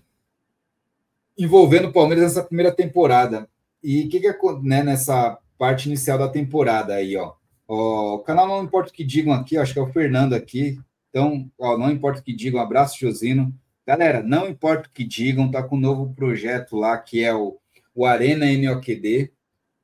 Envolvendo 1.37 1.89
o 1.89 1.93
Palmeiras 1.93 2.25
nessa 2.25 2.43
primeira 2.43 2.73
temporada. 2.73 3.49
E 3.83 4.03
o 4.03 4.09
que, 4.09 4.21
que 4.21 4.29
é 4.29 4.37
né, 4.63 4.83
nessa 4.83 5.39
parte 5.59 5.87
inicial 5.87 6.19
da 6.19 6.29
temporada 6.29 6.95
aí, 6.95 7.17
ó? 7.17 7.35
ó? 7.67 8.15
O 8.15 8.19
canal 8.21 8.47
Não 8.47 8.63
Importa 8.63 8.91
o 8.91 8.93
que 8.93 9.05
digam 9.05 9.33
aqui, 9.33 9.57
acho 9.57 9.73
que 9.73 9.79
é 9.79 9.83
o 9.83 9.93
Fernando 9.93 10.35
aqui. 10.35 10.79
Então, 11.11 11.51
ó, 11.59 11.79
não 11.79 11.91
importa 11.91 12.21
o 12.21 12.23
que 12.23 12.35
digam, 12.35 12.61
abraço, 12.61 12.99
Josino. 12.99 13.55
Galera, 13.87 14.23
não 14.23 14.49
importa 14.49 14.89
o 14.89 14.93
que 14.93 15.05
digam, 15.05 15.51
tá 15.51 15.63
com 15.63 15.77
um 15.77 15.81
novo 15.81 16.13
projeto 16.15 16.77
lá 16.77 16.99
que 16.99 17.23
é 17.25 17.33
o, 17.33 17.57
o 17.95 18.05
Arena 18.05 18.45
NOQD, 18.47 19.33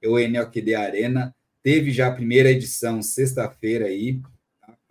o 0.04 0.18
NOQD 0.18 0.74
Arena. 0.74 1.34
Teve 1.62 1.92
já 1.92 2.08
a 2.08 2.12
primeira 2.12 2.50
edição 2.50 3.00
sexta-feira 3.00 3.86
aí. 3.86 4.20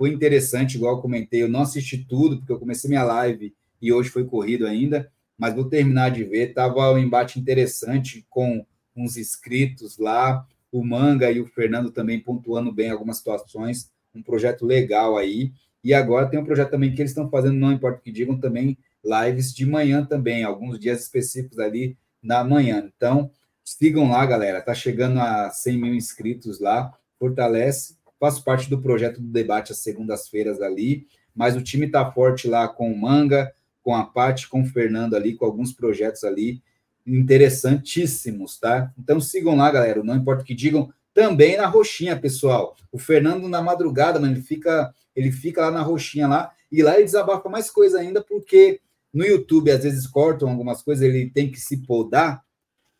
Foi 0.02 0.10
interessante, 0.10 0.78
igual 0.78 0.96
eu 0.96 1.00
comentei. 1.04 1.44
Eu 1.44 1.48
não 1.48 1.62
assisti 1.62 1.96
tudo, 1.96 2.38
porque 2.38 2.52
eu 2.52 2.58
comecei 2.58 2.90
minha 2.90 3.04
live 3.04 3.54
e 3.80 3.94
hoje 3.94 4.10
foi 4.10 4.26
corrido 4.26 4.66
ainda, 4.66 5.12
mas 5.38 5.54
vou 5.54 5.66
terminar 5.66 6.10
de 6.10 6.24
ver. 6.24 6.56
Tava 6.56 6.92
um 6.92 6.98
embate 6.98 7.40
interessante 7.40 8.26
com 8.28 8.66
uns 8.96 9.16
inscritos 9.16 10.00
lá, 10.00 10.44
o 10.72 10.84
Manga 10.84 11.32
e 11.32 11.40
o 11.40 11.46
Fernando 11.46 11.92
também 11.92 12.20
pontuando 12.20 12.72
bem 12.72 12.90
algumas 12.90 13.18
situações. 13.18 13.92
Um 14.12 14.24
projeto 14.24 14.66
legal 14.66 15.20
aí. 15.20 15.52
E 15.84 15.94
agora 15.94 16.28
tem 16.28 16.40
um 16.40 16.46
projeto 16.46 16.72
também 16.72 16.96
que 16.96 17.00
eles 17.00 17.12
estão 17.12 17.30
fazendo, 17.30 17.60
não 17.60 17.72
importa 17.72 18.00
o 18.00 18.02
que 18.02 18.12
digam, 18.12 18.40
também 18.40 18.80
lives 19.06 19.54
de 19.54 19.68
manhã 19.68 20.04
também, 20.04 20.44
alguns 20.44 20.80
dias 20.80 21.00
específicos 21.04 21.60
ali 21.60 21.96
na 22.24 22.44
manhã. 22.44 22.90
Então, 22.98 23.30
sigam 23.64 24.10
lá, 24.10 24.26
galera. 24.26 24.64
Tá 24.64 24.74
chegando 24.74 25.20
a 25.20 25.52
100 25.52 25.78
mil 25.78 25.94
inscritos 25.94 26.60
lá. 26.60 26.92
Fortalece. 27.20 28.01
Faço 28.22 28.44
parte 28.44 28.70
do 28.70 28.80
projeto 28.80 29.20
do 29.20 29.28
debate 29.28 29.72
às 29.72 29.80
segundas-feiras 29.80 30.62
ali. 30.62 31.08
Mas 31.36 31.56
o 31.56 31.62
time 31.64 31.88
tá 31.88 32.12
forte 32.12 32.48
lá 32.48 32.68
com 32.68 32.92
o 32.92 32.96
Manga, 32.96 33.52
com 33.82 33.96
a 33.96 34.06
Paty, 34.06 34.48
com 34.48 34.62
o 34.62 34.66
Fernando 34.66 35.16
ali, 35.16 35.34
com 35.34 35.44
alguns 35.44 35.74
projetos 35.74 36.24
ali 36.24 36.62
interessantíssimos, 37.04 38.60
tá? 38.60 38.94
Então 38.96 39.20
sigam 39.20 39.56
lá, 39.56 39.72
galera. 39.72 40.04
Não 40.04 40.16
importa 40.16 40.44
o 40.44 40.46
que 40.46 40.54
digam. 40.54 40.94
Também 41.16 41.58
na 41.58 41.66
roxinha, 41.66 42.16
pessoal. 42.16 42.76
O 42.92 43.00
Fernando 43.00 43.50
na 43.50 43.60
madrugada, 43.60 44.20
mano, 44.20 44.34
ele 44.34 44.44
fica, 44.44 44.94
ele 45.16 45.32
fica 45.32 45.62
lá 45.62 45.72
na 45.72 45.82
roxinha 45.82 46.28
lá 46.28 46.52
e 46.72 46.84
lá 46.84 46.94
ele 46.94 47.06
desabafa 47.06 47.50
mais 47.50 47.72
coisa 47.72 48.00
ainda 48.00 48.24
porque 48.24 48.80
no 49.12 49.26
YouTube, 49.26 49.72
às 49.72 49.84
vezes 49.84 50.06
cortam 50.06 50.48
algumas 50.48 50.84
coisas, 50.84 51.04
ele 51.04 51.28
tem 51.28 51.52
que 51.52 51.60
se 51.60 51.78
podar, 51.78 52.46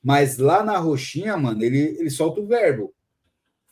mas 0.04 0.40
lá 0.40 0.64
na 0.64 0.78
roxinha, 0.78 1.38
mano, 1.38 1.64
ele, 1.64 1.96
ele 2.00 2.10
solta 2.10 2.42
o 2.42 2.48
verbo. 2.48 2.92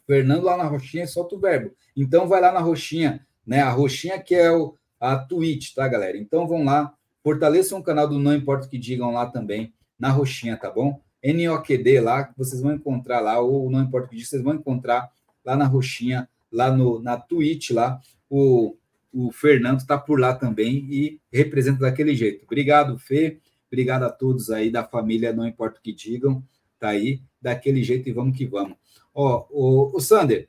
Fernando 0.10 0.46
lá 0.46 0.58
na 0.58 0.64
roxinha 0.64 1.06
solta 1.06 1.36
o 1.36 1.40
verbo. 1.40 1.72
Então 1.96 2.28
vai 2.28 2.42
lá 2.42 2.52
na 2.52 2.60
roxinha, 2.60 3.24
né? 3.46 3.62
A 3.62 3.70
roxinha 3.70 4.20
que 4.20 4.34
é 4.34 4.52
o, 4.52 4.74
a 5.00 5.16
Twitch, 5.16 5.76
tá, 5.76 5.88
galera? 5.88 6.18
Então 6.18 6.48
vão 6.48 6.64
lá, 6.64 6.92
fortaleçam 7.24 7.78
o 7.78 7.84
canal 7.84 8.08
do 8.08 8.18
Não 8.18 8.34
Importa 8.34 8.66
o 8.66 8.70
que 8.72 8.80
digam 8.80 9.12
lá 9.12 9.28
também, 9.28 9.72
na 10.00 10.10
roxinha, 10.10 10.58
tá 10.58 10.72
bom? 10.72 11.00
NOQD 11.24 12.00
lá, 12.00 12.34
vocês 12.36 12.60
vão 12.60 12.74
encontrar 12.74 13.20
lá, 13.20 13.40
ou 13.40 13.70
Não 13.70 13.84
Importa 13.84 14.08
o 14.08 14.10
que 14.10 14.16
digam, 14.16 14.30
vocês 14.32 14.42
vão 14.42 14.56
encontrar 14.56 15.12
lá 15.46 15.56
na 15.56 15.66
roxinha, 15.66 16.28
lá 16.52 16.76
no, 16.76 17.00
na 17.04 17.16
Twitch, 17.16 17.70
lá, 17.70 18.02
o, 18.28 18.76
o 19.14 19.32
Fernando 19.32 19.78
está 19.78 19.96
por 19.96 20.20
lá 20.20 20.34
também 20.34 20.88
e 20.90 21.22
representa 21.32 21.82
daquele 21.82 22.16
jeito. 22.16 22.46
Obrigado, 22.46 22.98
Fê. 22.98 23.38
Obrigado 23.68 24.06
a 24.06 24.10
todos 24.10 24.50
aí 24.50 24.72
da 24.72 24.84
família, 24.84 25.32
não 25.32 25.46
importa 25.46 25.78
o 25.78 25.84
que 25.84 25.94
digam, 25.94 26.44
tá 26.80 26.90
aí, 26.90 27.22
daquele 27.40 27.84
jeito 27.84 28.10
e 28.10 28.12
vamos 28.12 28.36
que 28.36 28.48
vamos. 28.48 28.76
Ó, 29.14 29.46
o, 29.50 29.98
o 29.98 30.00
Sander. 30.00 30.48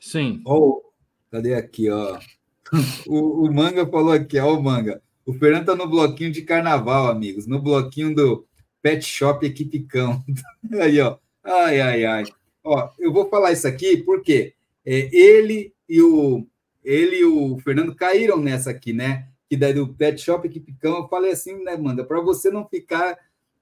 Sim. 0.00 0.42
Ó, 0.46 0.80
cadê 1.30 1.54
aqui, 1.54 1.90
ó? 1.90 2.18
O, 3.06 3.46
o 3.46 3.54
Manga 3.54 3.86
falou 3.86 4.12
aqui, 4.12 4.38
ó, 4.38 4.54
o 4.54 4.62
Manga. 4.62 5.00
O 5.24 5.32
Fernando 5.32 5.66
tá 5.66 5.74
no 5.74 5.88
bloquinho 5.88 6.30
de 6.30 6.42
carnaval, 6.42 7.08
amigos, 7.08 7.46
no 7.46 7.62
bloquinho 7.62 8.14
do 8.14 8.46
Pet 8.82 9.02
Shop 9.04 9.44
Equipe 9.44 9.80
Cão. 9.80 10.22
aí, 10.80 11.00
ó. 11.00 11.16
Ai, 11.42 11.80
ai, 11.80 12.04
ai. 12.04 12.24
Ó, 12.62 12.90
eu 12.98 13.12
vou 13.12 13.28
falar 13.30 13.52
isso 13.52 13.66
aqui 13.66 13.96
porque 13.96 14.54
é, 14.84 15.08
ele 15.14 15.72
e 15.88 16.02
o 16.02 16.46
ele 16.84 17.16
e 17.16 17.24
o 17.24 17.58
Fernando 17.58 17.94
caíram 17.94 18.38
nessa 18.38 18.70
aqui, 18.70 18.92
né? 18.92 19.28
Que 19.48 19.56
daí 19.56 19.74
do 19.74 19.88
Pet 19.88 20.18
Shop 20.20 20.46
Equipe 20.46 20.72
Cão, 20.74 20.98
eu 20.98 21.08
falei 21.08 21.32
assim, 21.32 21.62
né, 21.62 21.76
Manda, 21.76 22.04
para 22.04 22.20
você 22.20 22.50
não 22.50 22.66
ficar. 22.66 23.18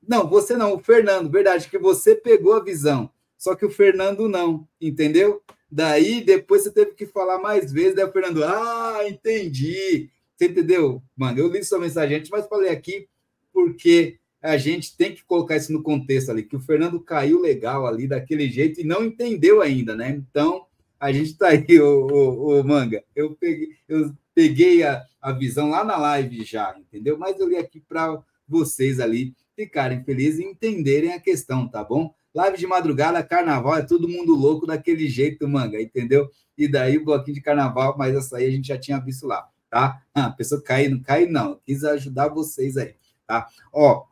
Não, 0.07 0.29
você 0.29 0.57
não, 0.57 0.75
o 0.75 0.79
Fernando, 0.79 1.31
verdade, 1.31 1.69
que 1.69 1.79
você 1.79 2.15
pegou 2.15 2.55
a 2.55 2.63
visão, 2.63 3.11
só 3.37 3.55
que 3.55 3.65
o 3.65 3.71
Fernando 3.71 4.29
não, 4.29 4.67
entendeu? 4.81 5.43
Daí 5.71 6.23
depois 6.23 6.63
você 6.63 6.71
teve 6.71 6.93
que 6.93 7.07
falar 7.07 7.39
mais 7.39 7.73
vezes, 7.73 7.95
daí 7.95 8.05
o 8.05 8.13
Fernando, 8.13 8.45
ah, 8.45 9.01
entendi. 9.07 10.11
Você 10.37 10.47
entendeu? 10.47 11.03
Mano, 11.17 11.39
eu 11.39 11.49
li 11.49 11.65
sua 11.65 11.79
mensagem 11.79 12.19
antes, 12.19 12.31
mas 12.31 12.47
falei 12.47 12.71
aqui 12.71 13.09
porque 13.53 14.19
a 14.43 14.57
gente 14.57 14.97
tem 14.97 15.15
que 15.15 15.25
colocar 15.25 15.57
isso 15.57 15.73
no 15.73 15.83
contexto 15.83 16.31
ali, 16.31 16.43
que 16.43 16.57
o 16.57 16.61
Fernando 16.61 17.01
caiu 17.01 17.41
legal 17.41 17.87
ali 17.87 18.07
daquele 18.07 18.49
jeito 18.49 18.81
e 18.81 18.85
não 18.85 19.05
entendeu 19.05 19.61
ainda, 19.61 19.97
né? 19.97 20.11
Então, 20.11 20.67
a 21.01 21.11
gente 21.11 21.33
está 21.33 21.49
aí, 21.49 21.81
o, 21.81 22.07
o, 22.07 22.61
o, 22.61 22.65
Manga. 22.65 23.03
Eu 23.15 23.35
peguei, 23.35 23.71
eu 23.89 24.15
peguei 24.35 24.83
a, 24.83 25.05
a 25.21 25.33
visão 25.33 25.71
lá 25.71 25.85
na 25.85 25.97
live 25.97 26.45
já, 26.45 26.77
entendeu? 26.79 27.19
Mas 27.19 27.41
eu 27.41 27.49
li 27.49 27.57
aqui 27.57 27.81
para 27.81 28.23
vocês 28.47 29.01
ali 29.01 29.35
ficarem 29.57 30.05
felizes 30.05 30.41
e 30.41 30.45
entenderem 30.45 31.13
a 31.13 31.21
questão, 31.21 31.67
tá 31.67 31.83
bom? 31.83 32.15
Live 32.37 32.59
de 32.59 32.67
madrugada, 32.67 33.23
carnaval, 33.23 33.77
é 33.77 33.83
todo 33.83 34.07
mundo 34.07 34.35
louco 34.35 34.67
daquele 34.67 35.09
jeito, 35.09 35.49
Manga, 35.49 35.81
entendeu? 35.81 36.29
E 36.55 36.69
daí 36.69 36.99
o 36.99 37.05
bloquinho 37.07 37.35
de 37.35 37.41
carnaval, 37.41 37.97
mas 37.97 38.15
essa 38.15 38.37
aí 38.37 38.45
a 38.45 38.51
gente 38.51 38.69
já 38.69 38.77
tinha 38.77 39.01
visto 39.01 39.27
lá, 39.27 39.49
tá? 39.71 40.03
Ah, 40.15 40.27
a 40.27 40.31
pessoa 40.31 40.61
cai, 40.63 40.87
não 40.87 41.01
cai, 41.03 41.25
não. 41.25 41.59
Quis 41.65 41.83
ajudar 41.83 42.29
vocês 42.29 42.77
aí, 42.77 42.95
tá? 43.27 43.49
Ó, 43.73 44.05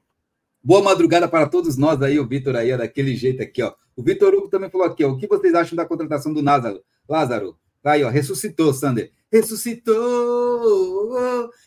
boa 0.63 0.83
madrugada 0.83 1.29
para 1.29 1.47
todos 1.47 1.77
nós 1.77 2.01
aí, 2.01 2.19
o 2.19 2.27
Vitor 2.27 2.57
aí, 2.57 2.75
daquele 2.75 3.15
jeito 3.15 3.43
aqui, 3.43 3.63
ó. 3.63 3.75
O 3.95 4.03
Vitor 4.03 4.33
Hugo 4.33 4.49
também 4.49 4.71
falou 4.71 4.87
aqui, 4.87 5.05
ó, 5.05 5.11
o 5.11 5.19
que 5.19 5.27
vocês 5.27 5.53
acham 5.53 5.77
da 5.77 5.85
contratação 5.85 6.33
do 6.33 6.41
Lázaro? 6.41 6.83
Lázaro, 7.07 7.59
tá 7.83 7.93
aí, 7.93 8.05
ó, 8.05 8.09
ressuscitou, 8.09 8.73
Sander. 8.73 9.13
Ressuscitou, 9.31 10.01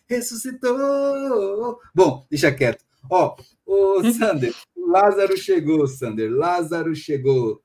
ressuscitou. 0.08 1.80
Bom, 1.94 2.26
deixa 2.32 2.52
quieto. 2.52 2.84
Ó, 3.08 3.36
o 3.64 4.02
Sander, 4.12 4.56
Lázaro 4.88 5.36
chegou, 5.38 5.86
Sander, 5.86 6.32
Lázaro 6.32 6.96
chegou. 6.96 7.62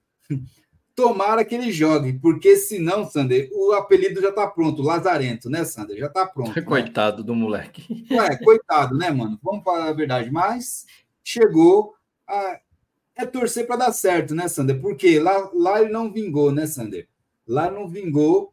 Tomara 0.94 1.42
que 1.42 1.54
ele 1.54 1.72
jogue, 1.72 2.18
porque 2.18 2.54
senão, 2.54 3.08
Sander, 3.08 3.48
o 3.52 3.72
apelido 3.72 4.20
já 4.20 4.30
tá 4.30 4.46
pronto, 4.46 4.82
Lazarento, 4.82 5.48
né, 5.48 5.64
Sander? 5.64 5.96
Já 5.96 6.08
tá 6.08 6.26
pronto. 6.26 6.54
Né? 6.54 6.60
Coitado 6.60 7.18
né? 7.22 7.26
do 7.26 7.34
moleque. 7.34 8.06
Ué, 8.10 8.36
coitado, 8.44 8.96
né, 8.98 9.10
mano? 9.10 9.38
Vamos 9.42 9.64
falar 9.64 9.88
a 9.88 9.92
verdade, 9.92 10.30
mas 10.30 10.84
chegou 11.24 11.94
a 12.28 12.60
é 13.14 13.26
torcer 13.26 13.66
para 13.66 13.76
dar 13.76 13.92
certo, 13.92 14.34
né, 14.34 14.48
Sander? 14.48 14.80
Porque 14.80 15.18
lá, 15.18 15.50
lá 15.54 15.80
ele 15.80 15.92
não 15.92 16.12
vingou, 16.12 16.50
né, 16.50 16.66
Sander? 16.66 17.08
Lá 17.46 17.70
não 17.70 17.88
vingou 17.88 18.52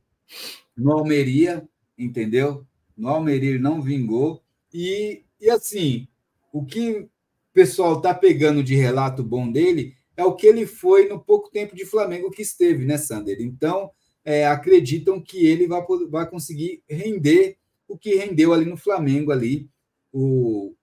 no 0.77 0.91
Almeria, 0.91 1.67
entendeu? 1.97 2.65
No 2.95 3.09
Almeria 3.09 3.51
ele 3.51 3.59
não 3.59 3.81
vingou. 3.81 4.43
E, 4.73 5.23
e 5.41 5.49
assim, 5.49 6.07
o 6.51 6.65
que 6.65 7.07
pessoal 7.53 8.01
tá 8.01 8.13
pegando 8.13 8.63
de 8.63 8.75
relato 8.75 9.23
bom 9.23 9.51
dele 9.51 9.95
é 10.15 10.23
o 10.23 10.35
que 10.35 10.45
ele 10.45 10.65
foi 10.65 11.07
no 11.07 11.17
pouco 11.17 11.49
tempo 11.49 11.75
de 11.75 11.85
Flamengo 11.85 12.29
que 12.29 12.41
esteve, 12.41 12.85
né, 12.85 12.97
Sander? 12.97 13.37
Então, 13.39 13.91
é, 14.25 14.45
acreditam 14.45 15.21
que 15.21 15.45
ele 15.45 15.65
vai, 15.65 15.81
vai 16.09 16.29
conseguir 16.29 16.83
render 16.89 17.57
o 17.87 17.97
que 17.97 18.15
rendeu 18.15 18.53
ali 18.53 18.65
no 18.65 18.75
Flamengo, 18.75 19.31
ali, 19.31 19.69
o, 20.11 20.75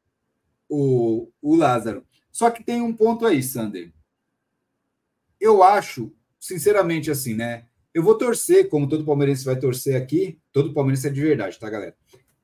o, 0.68 1.28
o 1.42 1.54
Lázaro. 1.54 2.04
Só 2.32 2.50
que 2.50 2.64
tem 2.64 2.80
um 2.80 2.94
ponto 2.94 3.26
aí, 3.26 3.42
Sander. 3.42 3.92
Eu 5.38 5.62
acho, 5.62 6.12
sinceramente, 6.40 7.10
assim, 7.10 7.34
né? 7.34 7.66
Eu 7.92 8.02
vou 8.02 8.16
torcer, 8.16 8.68
como 8.68 8.88
todo 8.88 9.04
palmeirense 9.04 9.44
vai 9.44 9.58
torcer 9.58 10.00
aqui, 10.00 10.38
todo 10.52 10.72
palmeirense 10.72 11.08
é 11.08 11.10
de 11.10 11.20
verdade, 11.20 11.58
tá, 11.58 11.68
galera? 11.68 11.96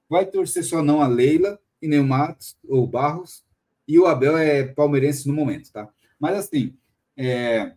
Vai 0.09 0.26
torcer 0.26 0.62
só 0.62 0.83
não 0.83 1.01
a 1.01 1.09
Leila 1.09 1.59
e 1.81 1.89
nem 1.89 1.99
o 1.99 2.07
Matos 2.07 2.57
ou 2.68 2.86
Barros, 2.86 3.44
e 3.86 3.99
o 3.99 4.07
Abel 4.07 4.36
é 4.36 4.65
palmeirense 4.65 5.27
no 5.27 5.35
momento, 5.35 5.73
tá? 5.73 5.89
Mas 6.19 6.36
assim, 6.36 6.77
é... 7.17 7.75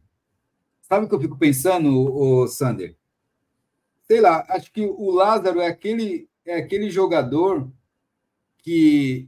sabe 0.82 1.06
o 1.06 1.10
que 1.10 1.16
eu 1.16 1.22
fico 1.22 1.38
pensando, 1.38 1.90
o 1.92 2.48
Sander? 2.48 2.96
Sei 4.04 4.22
lá, 4.22 4.46
acho 4.50 4.72
que 4.72 4.86
o 4.86 5.12
Lázaro 5.12 5.60
é 5.60 5.68
aquele, 5.68 6.30
é 6.46 6.58
aquele 6.58 6.90
jogador 6.90 7.72
que 8.60 9.28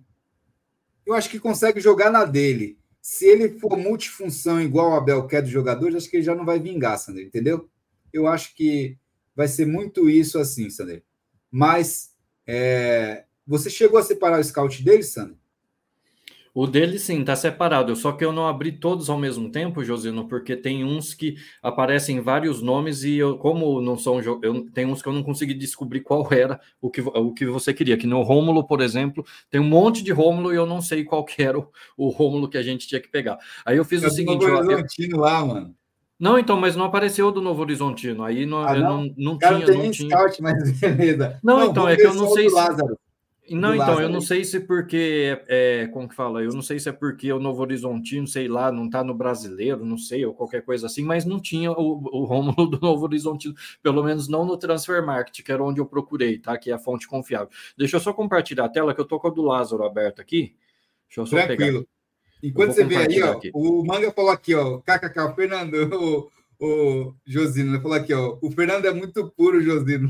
eu 1.06 1.14
acho 1.14 1.30
que 1.30 1.40
consegue 1.40 1.80
jogar 1.80 2.12
na 2.12 2.26
dele. 2.26 2.78
Se 3.02 3.26
ele 3.26 3.58
for 3.60 3.78
multifunção 3.78 4.62
igual 4.62 4.92
o 4.92 4.96
Abel 4.96 5.26
quer 5.26 5.42
dos 5.42 5.50
jogadores, 5.50 5.96
acho 5.96 6.10
que 6.10 6.18
ele 6.18 6.24
já 6.24 6.36
não 6.36 6.46
vai 6.46 6.60
vingar, 6.60 7.00
Sander, 7.00 7.26
entendeu? 7.26 7.70
Eu 8.12 8.28
acho 8.28 8.54
que 8.54 8.98
vai 9.36 9.48
ser 9.48 9.66
muito 9.66 10.10
isso 10.10 10.38
assim, 10.38 10.70
Sander. 10.70 11.04
Mas 11.50 12.14
é... 12.46 13.26
você 13.48 13.70
chegou 13.70 14.00
a 14.00 14.04
separar 14.04 14.40
o 14.40 14.44
scout 14.44 14.84
dele, 14.84 15.04
Sander? 15.04 15.38
O 16.58 16.66
dele 16.66 16.98
sim, 16.98 17.24
tá 17.24 17.36
separado. 17.36 17.96
Só 17.96 18.12
que 18.12 18.26
eu 18.26 18.32
não 18.32 18.48
abri 18.48 18.72
todos 18.72 19.12
ao 19.12 19.18
mesmo 19.20 19.52
tempo, 19.52 19.84
Josino, 19.84 20.28
porque 20.28 20.56
tem 20.56 20.84
uns 20.84 21.14
que 21.14 21.36
aparecem 21.62 22.20
vários 22.20 22.64
nomes 22.64 23.04
e 23.04 23.16
eu, 23.16 23.38
como 23.38 23.80
não 23.80 23.96
são, 23.96 24.20
eu 24.20 24.66
tem 24.74 24.88
uns 24.88 25.00
que 25.00 25.08
eu 25.08 25.14
não 25.14 25.22
consegui 25.22 25.54
descobrir 25.54 26.02
qual 26.02 26.28
era 26.34 26.60
o 26.82 26.90
que, 26.90 27.00
o 27.00 27.32
que 27.32 27.46
você 27.46 27.76
queria. 27.76 27.96
Que 27.96 28.08
no 28.08 28.24
Rômulo, 28.24 28.66
por 28.66 28.82
exemplo, 28.82 29.24
tem 29.52 29.62
um 29.62 29.70
monte 29.70 30.04
de 30.04 30.12
Rômulo 30.12 30.52
e 30.52 30.56
eu 30.56 30.66
não 30.66 30.82
sei 30.82 31.04
qual 31.04 31.24
que 31.24 31.44
era 31.44 31.60
o, 31.60 31.70
o 31.96 32.10
Rômulo 32.10 32.50
que 32.50 32.58
a 32.58 32.64
gente 32.64 32.88
tinha 32.88 33.00
que 33.00 33.08
pegar. 33.08 33.38
Aí 33.64 33.78
eu 33.78 33.86
fiz 33.86 34.02
eu 34.02 34.10
o 34.10 34.12
seguinte, 34.12 34.44
Novo 34.44 34.58
Horizontino 34.58 35.20
lá, 35.20 35.46
mano. 35.46 35.76
Não, 36.20 36.40
então, 36.40 36.60
mas 36.60 36.76
não 36.76 36.86
apareceu 36.86 37.32
do 37.32 37.40
Novo 37.40 37.62
Horizontino. 37.62 38.24
Aí 38.24 38.48
não, 38.48 38.68
ah, 38.68 38.74
não? 38.74 39.04
não, 39.04 39.14
não 39.16 39.38
tinha. 39.38 39.60
Não 39.60 39.92
tinha... 39.92 40.10
scout, 40.10 40.42
mas 40.42 40.72
beleza. 40.82 41.40
Não, 41.44 41.60
não 41.60 41.70
então, 41.70 41.88
é 41.88 41.96
que 41.96 42.08
eu 42.08 42.16
não 42.16 42.30
sei 42.30 42.50
se. 42.50 42.56
Lázaro. 42.56 42.98
Não, 43.50 43.74
então, 43.74 43.88
Lázaro. 43.88 44.02
eu 44.02 44.10
não 44.10 44.22
sei 44.22 44.44
se 44.44 44.60
porque, 44.60 45.40
é, 45.48 45.84
é, 45.84 45.88
como 45.88 46.08
que 46.08 46.16
fala, 46.16 46.44
eu 46.44 46.52
não 46.52 46.62
sei 46.62 46.80
se 46.80 46.90
é 46.90 46.92
porque 46.92 47.32
o 47.32 47.40
Novo 47.40 47.62
Horizontino, 47.62 48.28
sei 48.28 48.48
lá, 48.48 48.72
não 48.72 48.90
tá 48.90 49.04
no 49.04 49.14
brasileiro, 49.14 49.86
não 49.86 49.98
sei, 49.98 50.26
ou 50.26 50.34
qualquer 50.34 50.64
coisa 50.64 50.88
assim, 50.88 51.04
mas 51.04 51.26
não 51.26 51.40
tinha 51.40 51.72
o, 51.72 51.76
o 51.76 52.26
Rômulo 52.26 52.68
do 52.68 52.80
Novo 52.80 53.06
Horizontino, 53.06 53.56
pelo 53.82 54.04
menos 54.04 54.28
não 54.28 54.46
no 54.46 54.58
Transfer 54.58 55.06
Market, 55.06 55.42
que 55.44 55.52
era 55.52 55.64
onde 55.64 55.80
eu 55.80 55.86
procurei, 55.86 56.38
tá? 56.38 56.58
Que 56.58 56.72
é 56.72 56.74
a 56.74 56.80
fonte 56.80 57.08
confiável. 57.08 57.50
Deixa 57.78 57.96
eu 57.96 58.02
só 58.02 58.14
compartilhar 58.14 58.66
a 58.66 58.70
tela, 58.70 58.94
que 58.94 59.02
eu 59.02 59.06
tô 59.06 59.20
com 59.20 59.28
a 59.28 59.32
do 59.32 59.42
Lázaro 59.42 59.84
aberto 59.84 60.22
aqui. 60.22 60.56
Deixa 61.08 61.22
eu 61.22 61.26
só 61.26 61.38
Tranquilo. 61.46 61.80
Pegar. 61.80 61.98
Enquanto 62.44 62.74
você 62.74 62.84
vê 62.84 62.98
aí, 62.98 63.24
ó, 63.24 63.32
aqui. 63.32 63.52
o 63.54 63.84
Manga 63.84 64.12
falou 64.12 64.32
aqui, 64.32 64.54
ó, 64.54 64.80
kkk, 64.80 65.20
o 65.20 65.34
Fernando, 65.34 65.74
o, 66.60 66.66
o 66.66 67.16
Josino, 67.26 67.74
ele 67.74 67.82
falou 67.82 67.98
aqui, 67.98 68.14
ó, 68.14 68.38
o 68.42 68.52
Fernando 68.52 68.86
é 68.86 68.94
muito 68.94 69.30
puro, 69.32 69.62
Josino. 69.62 70.10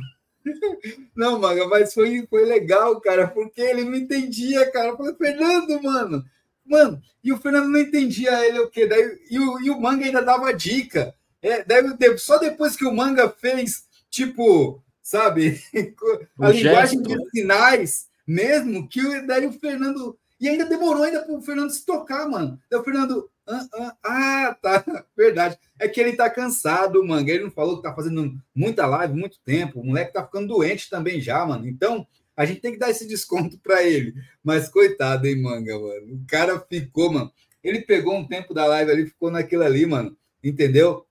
Não, 1.16 1.40
Manga, 1.40 1.68
mas 1.68 1.94
foi, 1.94 2.26
foi 2.30 2.46
legal, 2.46 3.00
cara, 3.02 3.28
porque 3.28 3.62
ele 3.62 3.84
não 3.84 3.96
entendia, 3.96 4.70
cara. 4.72 4.90
Eu 4.90 4.98
falei, 4.98 5.16
Fernando, 5.16 5.82
mano, 5.82 6.26
mano, 6.66 7.02
e 7.24 7.32
o 7.32 7.38
Fernando 7.38 7.70
não 7.70 7.80
entendia 7.80 8.46
ele 8.46 8.60
o 8.60 8.70
quê? 8.70 8.86
Daí, 8.86 9.20
e, 9.30 9.40
o, 9.40 9.60
e 9.62 9.70
o 9.70 9.80
Manga 9.80 10.06
ainda 10.06 10.22
dava 10.22 10.54
dica. 10.54 11.14
É, 11.42 11.64
daí, 11.64 12.18
só 12.18 12.38
depois 12.38 12.76
que 12.76 12.86
o 12.86 12.94
Manga 12.94 13.30
fez, 13.30 13.86
tipo, 14.10 14.82
sabe, 15.02 15.62
a 16.40 16.50
linguagem 16.50 17.02
de 17.02 17.30
sinais 17.30 18.08
mesmo, 18.26 18.88
que 18.88 19.22
daí 19.22 19.46
o 19.46 19.54
Fernando. 19.54 20.18
E 20.40 20.48
ainda 20.48 20.66
demorou 20.66 21.04
ainda 21.04 21.24
para 21.24 21.34
o 21.34 21.42
Fernando 21.42 21.72
se 21.72 21.86
tocar, 21.86 22.30
mano. 22.30 22.60
Daí 22.70 22.80
o 22.80 22.84
Fernando, 22.84 23.30
ah, 23.48 23.68
ah, 23.74 23.96
ah, 24.04 24.58
tá, 24.62 25.06
verdade. 25.16 25.58
É 25.80 25.88
que 25.88 26.00
ele 26.00 26.16
tá 26.16 26.30
cansado, 26.30 27.04
manga. 27.04 27.32
Ele 27.32 27.46
não 27.46 27.52
falou 27.52 27.78
que 27.78 27.84
tá 27.84 27.96
fazendo 27.96 28.38
muita 28.54 28.86
live, 28.86 29.14
muito 29.14 29.40
tempo. 29.44 29.80
O 29.80 29.86
moleque 29.86 30.14
tá 30.14 30.24
ficando 30.24 30.48
doente 30.48 30.90
também 30.90 31.22
já, 31.22 31.46
mano. 31.46 31.68
Então, 31.68 32.06
a 32.36 32.46
gente 32.46 32.62
tem 32.62 32.72
que 32.74 32.78
dar 32.78 32.90
esse 32.90 33.08
desconto 33.08 33.58
para 33.60 33.84
ele. 33.84 34.14
Mas 34.44 34.70
coitado, 34.70 35.26
hein, 35.28 35.42
manga, 35.42 35.80
mano. 35.80 36.16
O 36.16 36.26
cara 36.28 36.60
ficou, 36.60 37.12
mano. 37.12 37.32
Ele 37.64 37.82
pegou 37.82 38.16
um 38.16 38.28
tempo 38.28 38.54
da 38.54 38.66
live 38.66 38.92
ali, 38.92 39.06
ficou 39.08 39.32
naquilo 39.32 39.64
ali, 39.64 39.86
mano. 39.86 40.16
Entendeu? 40.44 41.06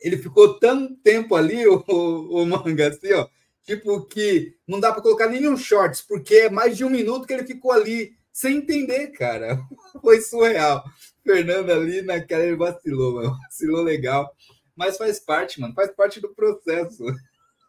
Ele 0.00 0.16
ficou 0.16 0.58
tanto 0.58 0.94
tempo 0.96 1.34
ali, 1.34 1.66
o, 1.66 1.82
o, 1.88 2.42
o 2.42 2.46
manga, 2.46 2.88
assim, 2.88 3.12
ó. 3.12 3.28
Tipo 3.62 4.06
que 4.06 4.54
não 4.66 4.80
dá 4.80 4.92
para 4.92 5.02
colocar 5.02 5.28
nenhum 5.28 5.56
shorts, 5.56 6.00
porque 6.00 6.34
é 6.36 6.50
mais 6.50 6.76
de 6.76 6.84
um 6.84 6.90
minuto 6.90 7.26
que 7.26 7.34
ele 7.34 7.44
ficou 7.44 7.70
ali 7.70 8.16
sem 8.32 8.58
entender, 8.58 9.08
cara. 9.08 9.60
Foi 10.00 10.20
surreal. 10.20 10.84
Fernando 11.28 11.70
ali 11.70 12.00
naquela 12.00 12.42
ele 12.42 12.56
vacilou, 12.56 13.16
mano. 13.16 13.36
Vacilou 13.44 13.82
legal. 13.82 14.34
Mas 14.74 14.96
faz 14.96 15.20
parte, 15.20 15.60
mano. 15.60 15.74
Faz 15.74 15.90
parte 15.90 16.20
do 16.20 16.34
processo. 16.34 17.04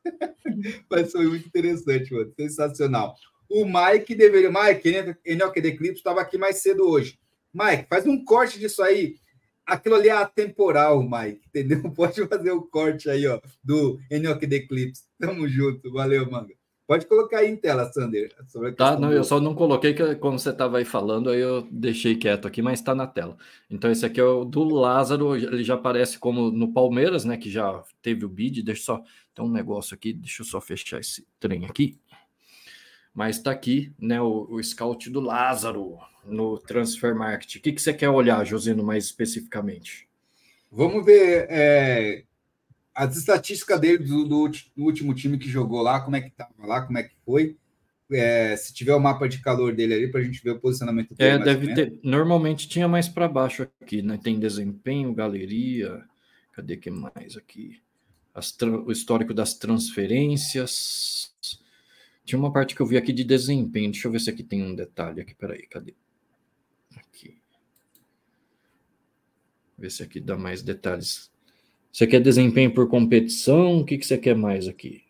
Mas 0.90 1.12
foi 1.12 1.28
muito 1.28 1.46
interessante, 1.46 2.14
mano. 2.14 2.32
Sensacional. 2.40 3.16
O 3.50 3.66
Mike 3.66 4.16
deveria. 4.16 4.50
Mike, 4.50 5.18
Enoch 5.26 5.62
The 5.62 5.72
Clips 5.72 5.98
estava 5.98 6.22
aqui 6.22 6.38
mais 6.38 6.62
cedo 6.62 6.90
hoje. 6.90 7.20
Mike, 7.54 7.88
faz 7.90 8.06
um 8.06 8.24
corte 8.24 8.58
disso 8.58 8.82
aí. 8.82 9.16
Aquilo 9.66 9.96
ali 9.96 10.08
é 10.08 10.14
atemporal, 10.14 11.04
Mike, 11.04 11.42
entendeu? 11.48 11.82
Pode 11.92 12.26
fazer 12.28 12.52
o 12.52 12.62
corte 12.62 13.10
aí, 13.10 13.28
ó, 13.28 13.42
do 13.62 14.00
Enoch 14.10 14.48
The 14.48 14.60
Clips. 14.62 15.04
Tamo 15.20 15.48
junto. 15.50 15.92
Valeu, 15.92 16.30
manga. 16.32 16.59
Pode 16.90 17.06
colocar 17.06 17.38
aí 17.38 17.52
em 17.52 17.56
tela, 17.56 17.86
Sander. 17.94 18.36
Tá, 18.76 19.00
não, 19.00 19.10
do... 19.10 19.14
eu 19.14 19.24
só 19.24 19.40
não 19.40 19.54
coloquei 19.54 19.94
que 19.94 20.16
quando 20.16 20.40
você 20.40 20.50
estava 20.50 20.80
aí 20.80 20.86
falando, 20.86 21.30
aí 21.30 21.40
eu 21.40 21.68
deixei 21.70 22.16
quieto 22.16 22.48
aqui, 22.48 22.64
mas 22.64 22.80
está 22.80 22.96
na 22.96 23.06
tela. 23.06 23.38
Então, 23.70 23.92
esse 23.92 24.04
aqui 24.04 24.20
é 24.20 24.24
o 24.24 24.44
do 24.44 24.64
Lázaro, 24.64 25.36
ele 25.36 25.64
já 25.64 25.76
aparece 25.76 26.18
como 26.18 26.50
no 26.50 26.74
Palmeiras, 26.74 27.26
né? 27.26 27.38
Que 27.38 27.48
já 27.48 27.84
teve 28.02 28.26
o 28.26 28.28
bid. 28.28 28.64
Deixa 28.64 28.82
só. 28.82 29.04
Tem 29.36 29.46
um 29.46 29.52
negócio 29.52 29.94
aqui, 29.94 30.12
deixa 30.12 30.42
eu 30.42 30.48
só 30.48 30.60
fechar 30.60 31.00
esse 31.00 31.28
trem 31.40 31.68
aqui. 31.68 32.00
Mas 33.14 33.36
está 33.36 33.52
aqui, 33.52 33.94
né? 34.00 34.20
O, 34.20 34.48
o 34.50 34.64
scout 34.64 35.12
do 35.12 35.20
Lázaro 35.20 36.00
no 36.26 36.58
Transfer 36.58 37.14
Market. 37.14 37.58
O 37.58 37.62
que, 37.62 37.72
que 37.72 37.82
você 37.84 37.94
quer 37.94 38.10
olhar, 38.10 38.44
Josino, 38.44 38.84
mais 38.84 39.06
especificamente? 39.06 40.10
Vamos 40.72 41.06
ver 41.06 41.46
é, 41.52 42.24
as 42.94 43.16
estatísticas 43.16 43.80
dele 43.80 44.00
do, 44.00 44.26
do, 44.26 44.52
último 44.78 45.14
time 45.14 45.38
que 45.38 45.50
jogou 45.50 45.82
lá, 45.82 46.02
como 46.02 46.16
é 46.16 46.22
que 46.22 46.28
estava 46.28 46.52
lá, 46.60 46.82
como 46.82 46.98
é 46.98 47.04
que 47.04 47.16
foi. 47.26 47.58
É, 48.12 48.58
se 48.58 48.74
tiver 48.74 48.96
o 48.96 49.00
mapa 49.00 49.30
de 49.30 49.40
calor 49.40 49.74
dele 49.74 49.94
ali 49.94 50.12
para 50.12 50.20
a 50.20 50.24
gente 50.24 50.44
ver 50.44 50.52
o 50.52 50.60
posicionamento 50.60 51.14
dele. 51.14 51.30
É, 51.30 51.38
deve 51.38 51.74
ter. 51.76 52.00
Normalmente 52.04 52.68
tinha 52.68 52.88
mais 52.88 53.08
para 53.08 53.28
baixo 53.28 53.64
aqui, 53.64 54.02
né? 54.02 54.20
Tem 54.22 54.40
desempenho, 54.40 55.14
galeria. 55.14 56.04
Cadê 56.52 56.76
que 56.76 56.90
mais 56.90 57.38
aqui? 57.38 57.80
As, 58.34 58.56
o 58.62 58.92
histórico 58.92 59.34
das 59.34 59.54
transferências. 59.54 61.34
Tinha 62.26 62.40
uma 62.40 62.52
parte 62.52 62.76
que 62.76 62.82
eu 62.82 62.86
vi 62.86 62.98
aqui 62.98 63.14
de 63.14 63.24
desempenho. 63.24 63.92
Deixa 63.92 64.08
eu 64.08 64.12
ver 64.12 64.20
se 64.20 64.30
aqui 64.30 64.44
tem 64.44 64.64
um 64.64 64.76
detalhe 64.76 65.22
aqui. 65.22 65.36
Peraí, 65.36 65.68
cadê? 65.68 65.94
Aqui. 66.96 67.38
Ver 69.78 69.92
se 69.92 70.02
aqui 70.02 70.20
dá 70.20 70.36
mais 70.36 70.64
detalhes. 70.64 71.32
Você 71.92 72.06
quer 72.06 72.22
desempenho 72.22 72.74
por 72.74 72.88
competição? 72.88 73.80
O 73.80 73.86
que, 73.86 73.98
que 73.98 74.06
você 74.06 74.18
quer 74.18 74.36
mais 74.36 74.68
aqui? 74.68 75.04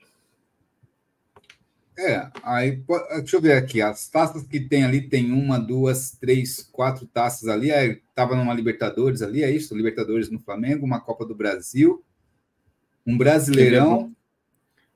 É, 1.97 2.29
aí 2.41 2.81
deixa 3.17 3.35
eu 3.35 3.41
ver 3.41 3.53
aqui. 3.53 3.81
As 3.81 4.07
taças 4.07 4.43
que 4.43 4.59
tem 4.59 4.83
ali 4.83 5.01
tem 5.01 5.31
uma, 5.31 5.59
duas, 5.59 6.11
três, 6.11 6.63
quatro 6.71 7.05
taças 7.05 7.49
ali. 7.49 7.71
Estava 7.71 8.35
numa 8.35 8.53
Libertadores 8.53 9.21
ali, 9.21 9.43
é 9.43 9.51
isso? 9.51 9.75
Libertadores 9.75 10.29
no 10.29 10.39
Flamengo, 10.39 10.85
uma 10.85 11.01
Copa 11.01 11.25
do 11.25 11.35
Brasil, 11.35 12.03
um 13.05 13.17
Brasileirão. 13.17 14.15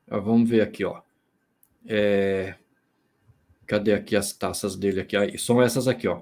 Vamos 0.07 0.49
ver 0.49 0.61
aqui, 0.61 0.85
ó. 0.85 1.01
É... 1.85 2.55
Cadê 3.65 3.93
aqui 3.93 4.15
as 4.15 4.31
taças 4.31 4.75
dele 4.75 5.01
aqui? 5.01 5.17
Aí, 5.17 5.37
são 5.37 5.61
essas 5.61 5.87
aqui, 5.87 6.07
ó 6.07 6.21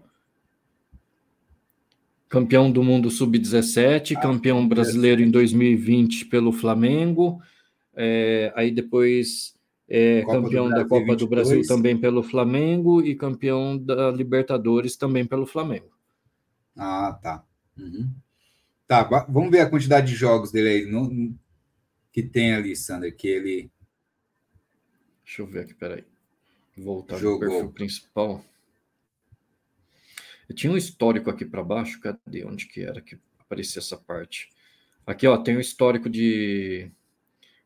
campeão 2.32 2.72
do 2.72 2.82
mundo 2.82 3.11
sub-17, 3.11 4.16
ah, 4.16 4.22
campeão 4.22 4.66
brasileiro 4.66 5.22
em 5.22 5.30
2020 5.30 6.27
pelo 6.27 6.53
Flamengo, 6.53 7.42
é, 7.93 8.53
aí 8.56 8.72
depois 8.72 9.53
é, 9.85 10.24
campeão 10.26 10.69
da 10.69 10.85
Copa 10.85 11.14
do 11.14 11.27
Brasil 11.27 11.61
também 11.68 11.98
pelo 11.98 12.24
Flamengo 12.24 13.01
e 13.01 13.16
campeão 13.16 13.77
da 13.77 14.10
Libertadores 14.11 14.95
também 14.95 15.26
pelo 15.26 15.45
Flamengo. 15.45 15.92
Ah, 16.77 17.19
tá. 17.22 17.43
Uhum. 17.77 18.10
Tá, 18.88 19.03
vamos 19.27 19.51
ver 19.51 19.60
a 19.60 19.69
quantidade 19.69 20.08
de 20.08 20.16
jogos 20.16 20.53
dele 20.53 20.69
aí 20.69 20.85
no, 20.85 21.35
que 22.14 22.24
tem 22.24 22.53
ali, 22.53 22.77
Sander, 22.77 23.14
que 23.14 23.27
ele. 23.27 23.69
Deixa 25.26 25.42
eu 25.42 25.48
ver 25.48 25.61
aqui, 25.61 25.74
peraí. 25.74 26.06
Voltar 26.77 27.18
Jogou. 27.18 27.50
no 27.50 27.51
perfil 27.51 27.72
principal. 27.72 28.45
Eu 30.51 30.55
tinha 30.55 30.73
um 30.73 30.75
histórico 30.75 31.30
aqui 31.30 31.45
para 31.45 31.63
baixo, 31.63 32.01
cadê? 32.01 32.43
Onde 32.43 32.65
que 32.65 32.81
era 32.81 32.99
que 32.99 33.17
aparecia 33.39 33.80
essa 33.80 33.95
parte? 33.95 34.49
Aqui, 35.07 35.25
ó, 35.25 35.38
tem 35.38 35.55
o 35.55 35.59
um 35.59 35.61
histórico 35.61 36.09
de. 36.09 36.91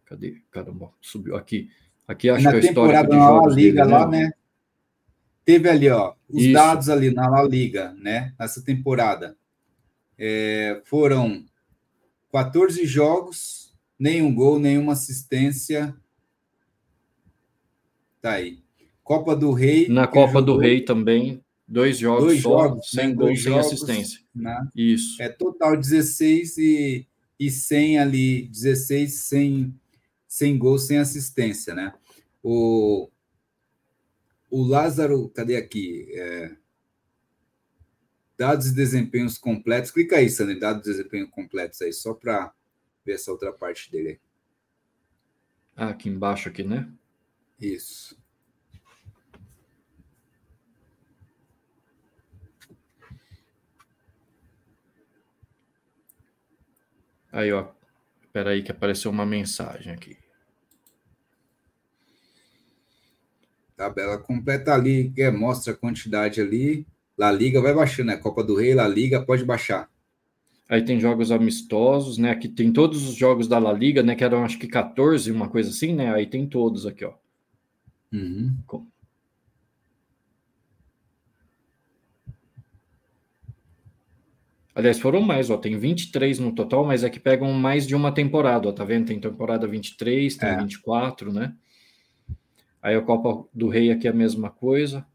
Cadê? 0.06 0.44
Caramba, 0.52 0.92
subiu 1.02 1.36
aqui. 1.36 1.72
Aqui 2.08 2.30
acho 2.30 2.44
na 2.44 2.52
que 2.52 2.58
é 2.58 2.60
o 2.60 2.64
histórico 2.64 3.10
de 3.10 3.16
jogos 3.16 3.56
Liga 3.56 3.82
dele, 3.82 3.92
lá, 3.92 4.08
né? 4.08 4.20
né? 4.20 4.34
Teve 5.44 5.68
ali, 5.68 5.90
ó, 5.90 6.14
os 6.30 6.44
Isso. 6.44 6.54
dados 6.54 6.88
ali 6.88 7.10
na 7.10 7.28
La 7.28 7.42
Liga, 7.42 7.92
né? 7.98 8.36
Nessa 8.38 8.64
temporada. 8.64 9.36
É, 10.16 10.80
foram 10.86 11.44
14 12.32 12.86
jogos, 12.86 13.76
nenhum 13.98 14.32
gol, 14.32 14.60
nenhuma 14.60 14.94
assistência. 14.94 15.96
Tá 18.22 18.34
aí. 18.34 18.60
Copa 19.02 19.36
do 19.36 19.52
Rei. 19.54 19.90
Na 19.90 20.06
Copa 20.06 20.34
jogou... 20.34 20.44
do 20.44 20.58
Rei 20.58 20.82
também, 20.82 21.44
Dois 21.68 21.98
jogos 21.98 22.26
dois 22.26 22.42
só, 22.42 22.64
jogos, 22.68 22.90
sem 22.90 23.08
né? 23.10 23.14
gol, 23.16 23.28
sem 23.28 23.38
jogos, 23.38 23.66
assistência. 23.66 24.22
Né? 24.34 24.70
Isso. 24.76 25.22
É 25.22 25.30
total 25.30 25.76
16 25.76 26.58
e, 26.58 27.08
e 27.40 27.50
100 27.50 28.00
ali, 28.00 28.48
16 28.50 29.14
sem, 29.14 29.74
sem 30.28 30.58
gol, 30.58 30.78
sem 30.78 30.98
assistência, 31.00 31.74
né? 31.74 31.94
O, 32.44 33.10
o 34.50 34.64
Lázaro, 34.64 35.28
cadê 35.30 35.56
aqui? 35.56 36.08
É, 36.14 36.56
dados 38.38 38.68
e 38.68 38.76
desempenhos 38.76 39.38
completos. 39.38 39.92
Clica 39.92 40.18
aí, 40.18 40.30
Sandra, 40.30 40.60
dados 40.60 40.88
e 40.88 40.92
desempenhos 40.92 41.30
completos 41.32 41.82
aí, 41.82 41.92
só 41.92 42.14
para 42.14 42.54
ver 43.04 43.14
essa 43.14 43.32
outra 43.32 43.52
parte 43.52 43.92
dele. 43.92 44.20
Ah, 45.76 45.90
aqui 45.90 46.10
embaixo, 46.10 46.48
aqui, 46.48 46.64
né? 46.64 46.88
Isso. 47.60 48.18
Aí, 57.36 57.52
ó. 57.52 57.68
Espera 58.24 58.52
aí 58.52 58.64
que 58.64 58.72
apareceu 58.72 59.12
uma 59.12 59.26
mensagem 59.26 59.92
aqui. 59.92 60.18
Tabela 63.76 64.18
completa 64.18 64.74
ali, 64.74 65.12
que 65.14 65.30
mostra 65.32 65.74
a 65.74 65.76
quantidade 65.76 66.40
ali. 66.40 66.88
La 67.18 67.30
Liga 67.34 67.62
vai 67.62 67.74
baixando, 67.74 68.08
né? 68.08 68.16
Copa 68.16 68.42
do 68.42 68.56
Rei, 68.56 68.74
La 68.74 68.88
Liga 68.88 69.22
pode 69.22 69.44
baixar. 69.44 69.90
Aí 70.70 70.82
tem 70.86 70.98
jogos 70.98 71.30
amistosos, 71.30 72.18
né? 72.18 72.32
Aqui 72.32 72.48
tem 72.48 72.72
todos 72.72 73.06
os 73.06 73.16
jogos 73.16 73.50
da 73.50 73.60
La 73.60 73.74
Liga, 73.74 74.02
né? 74.02 74.16
Que 74.16 74.24
eram 74.24 74.46
acho 74.46 74.58
que 74.58 74.68
14, 74.68 75.30
uma 75.30 75.50
coisa 75.50 75.72
assim, 75.72 75.94
né? 75.94 76.14
Aí 76.14 76.26
tem 76.26 76.48
todos 76.48 76.86
aqui, 76.86 77.04
ó. 77.04 77.16
Uhum. 78.14 78.56
Aliás, 84.76 85.00
foram 85.00 85.22
mais, 85.22 85.50
ó. 85.50 85.58
Tem 85.58 85.78
23 85.78 86.38
no 86.38 86.54
total, 86.54 86.86
mas 86.86 87.02
é 87.06 87.10
que 87.10 87.20
pegam 87.20 87.54
mais 87.54 87.88
de 87.88 87.96
uma 87.96 88.12
temporada, 88.12 88.68
ó. 88.68 88.74
Tá 88.74 88.84
vendo? 88.84 89.08
Tem 89.08 89.18
temporada 89.18 89.66
23, 89.66 90.36
tem 90.36 90.50
é. 90.50 90.58
24, 90.58 91.32
né? 91.32 91.56
Aí 92.82 92.94
a 92.94 93.02
Copa 93.02 93.48
do 93.54 93.70
Rei 93.70 93.90
aqui 93.90 94.06
é 94.06 94.12
a 94.12 94.14
mesma 94.14 94.50
coisa. 94.50 95.08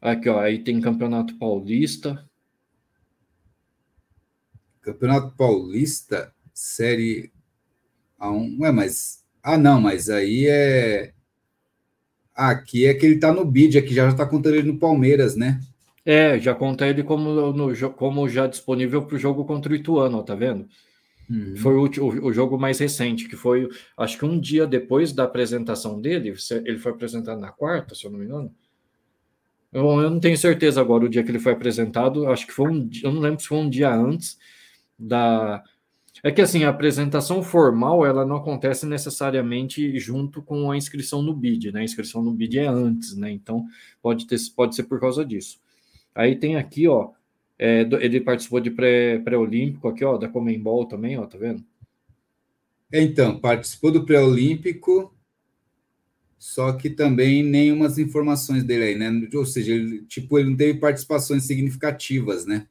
Aqui, 0.00 0.30
ó. 0.30 0.40
Aí 0.40 0.64
tem 0.64 0.80
Campeonato 0.80 1.38
Paulista. 1.38 2.26
Campeonato 4.80 5.36
Paulista, 5.36 6.34
Série 6.54 7.30
A1. 8.18 8.60
Ué, 8.60 8.72
mas. 8.72 9.22
Ah, 9.42 9.58
não, 9.58 9.78
mas 9.78 10.08
aí 10.08 10.46
é. 10.48 11.12
Aqui 12.34 12.86
é 12.86 12.94
que 12.94 13.04
ele 13.04 13.18
tá 13.18 13.30
no 13.30 13.44
bid, 13.44 13.76
aqui 13.76 13.92
já 13.92 14.08
está 14.08 14.24
contando 14.24 14.54
ele 14.54 14.72
no 14.72 14.78
Palmeiras, 14.78 15.36
né? 15.36 15.60
É, 16.04 16.38
já 16.38 16.54
conta 16.54 16.86
ele 16.86 17.02
como, 17.02 17.52
no, 17.52 17.92
como 17.92 18.28
já 18.28 18.46
disponível 18.46 19.06
para 19.06 19.16
o 19.16 19.18
jogo 19.18 19.44
contra 19.44 19.72
o 19.72 19.76
Ituano, 19.76 20.22
tá 20.24 20.34
vendo? 20.34 20.68
Uhum. 21.30 21.56
Foi 21.56 21.74
o, 21.74 21.84
o, 21.84 22.26
o, 22.26 22.32
jogo 22.32 22.58
mais 22.58 22.78
recente, 22.78 23.28
que 23.28 23.36
foi, 23.36 23.68
acho 23.96 24.18
que 24.18 24.24
um 24.24 24.38
dia 24.38 24.66
depois 24.66 25.12
da 25.12 25.24
apresentação 25.24 26.00
dele, 26.00 26.34
ele 26.64 26.78
foi 26.78 26.92
apresentado 26.92 27.40
na 27.40 27.52
quarta, 27.52 27.94
se 27.94 28.04
eu 28.04 28.10
não 28.10 28.18
me 28.18 28.24
engano. 28.24 28.52
Eu, 29.72 29.86
eu 30.02 30.10
não 30.10 30.20
tenho 30.20 30.36
certeza 30.36 30.80
agora 30.80 31.04
o 31.04 31.08
dia 31.08 31.22
que 31.22 31.30
ele 31.30 31.38
foi 31.38 31.52
apresentado, 31.52 32.26
acho 32.26 32.46
que 32.46 32.52
foi 32.52 32.70
um 32.70 32.88
eu 33.02 33.12
não 33.12 33.20
lembro 33.20 33.40
se 33.40 33.48
foi 33.48 33.58
um 33.58 33.70
dia 33.70 33.94
antes, 33.94 34.38
da. 34.98 35.62
É 36.22 36.30
que 36.30 36.42
assim, 36.42 36.62
a 36.64 36.68
apresentação 36.68 37.42
formal 37.42 38.04
ela 38.06 38.24
não 38.24 38.36
acontece 38.36 38.86
necessariamente 38.86 39.98
junto 39.98 40.42
com 40.42 40.70
a 40.70 40.76
inscrição 40.76 41.22
no 41.22 41.34
BID, 41.34 41.72
né? 41.72 41.80
A 41.80 41.84
inscrição 41.84 42.22
no 42.22 42.32
BID 42.32 42.58
é 42.58 42.66
antes, 42.66 43.16
né? 43.16 43.30
Então 43.32 43.64
pode, 44.00 44.26
ter, 44.26 44.36
pode 44.54 44.76
ser 44.76 44.84
por 44.84 45.00
causa 45.00 45.24
disso. 45.24 45.58
Aí 46.14 46.36
tem 46.36 46.56
aqui, 46.56 46.86
ó, 46.88 47.10
é, 47.58 47.86
ele 48.00 48.20
participou 48.20 48.60
de 48.60 48.70
pré-olímpico 48.70 49.82
pré 49.82 49.90
aqui, 49.90 50.04
ó, 50.04 50.16
da 50.16 50.28
Comembol 50.28 50.86
também, 50.86 51.18
ó, 51.18 51.26
tá 51.26 51.38
vendo? 51.38 51.64
Então, 52.92 53.38
participou 53.38 53.90
do 53.90 54.04
pré-olímpico, 54.04 55.14
só 56.38 56.72
que 56.72 56.90
também 56.90 57.42
nenhumas 57.42 57.98
informações 57.98 58.64
dele 58.64 58.84
aí, 58.84 58.94
né? 58.96 59.28
Ou 59.32 59.46
seja, 59.46 59.72
ele, 59.72 60.02
tipo, 60.02 60.38
ele 60.38 60.50
não 60.50 60.56
teve 60.56 60.78
participações 60.78 61.44
significativas, 61.44 62.44
né? 62.44 62.66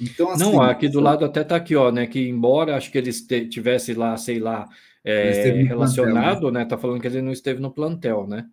Então, 0.00 0.30
assim, 0.30 0.42
não, 0.42 0.60
aqui 0.60 0.88
do 0.88 1.00
lado 1.00 1.24
até 1.24 1.44
tá 1.44 1.54
aqui, 1.54 1.76
ó, 1.76 1.92
né? 1.92 2.06
Que 2.06 2.28
embora 2.28 2.76
acho 2.76 2.90
que 2.90 2.98
ele 2.98 3.12
tivesse 3.12 3.94
lá, 3.94 4.16
sei 4.16 4.40
lá, 4.40 4.68
é, 5.04 5.50
relacionado, 5.62 6.40
plantel, 6.40 6.50
né? 6.50 6.60
né? 6.60 6.66
Tá 6.66 6.78
falando 6.78 7.00
que 7.00 7.06
ele 7.06 7.22
não 7.22 7.30
esteve 7.30 7.60
no 7.60 7.70
plantel, 7.70 8.26
né? 8.26 8.48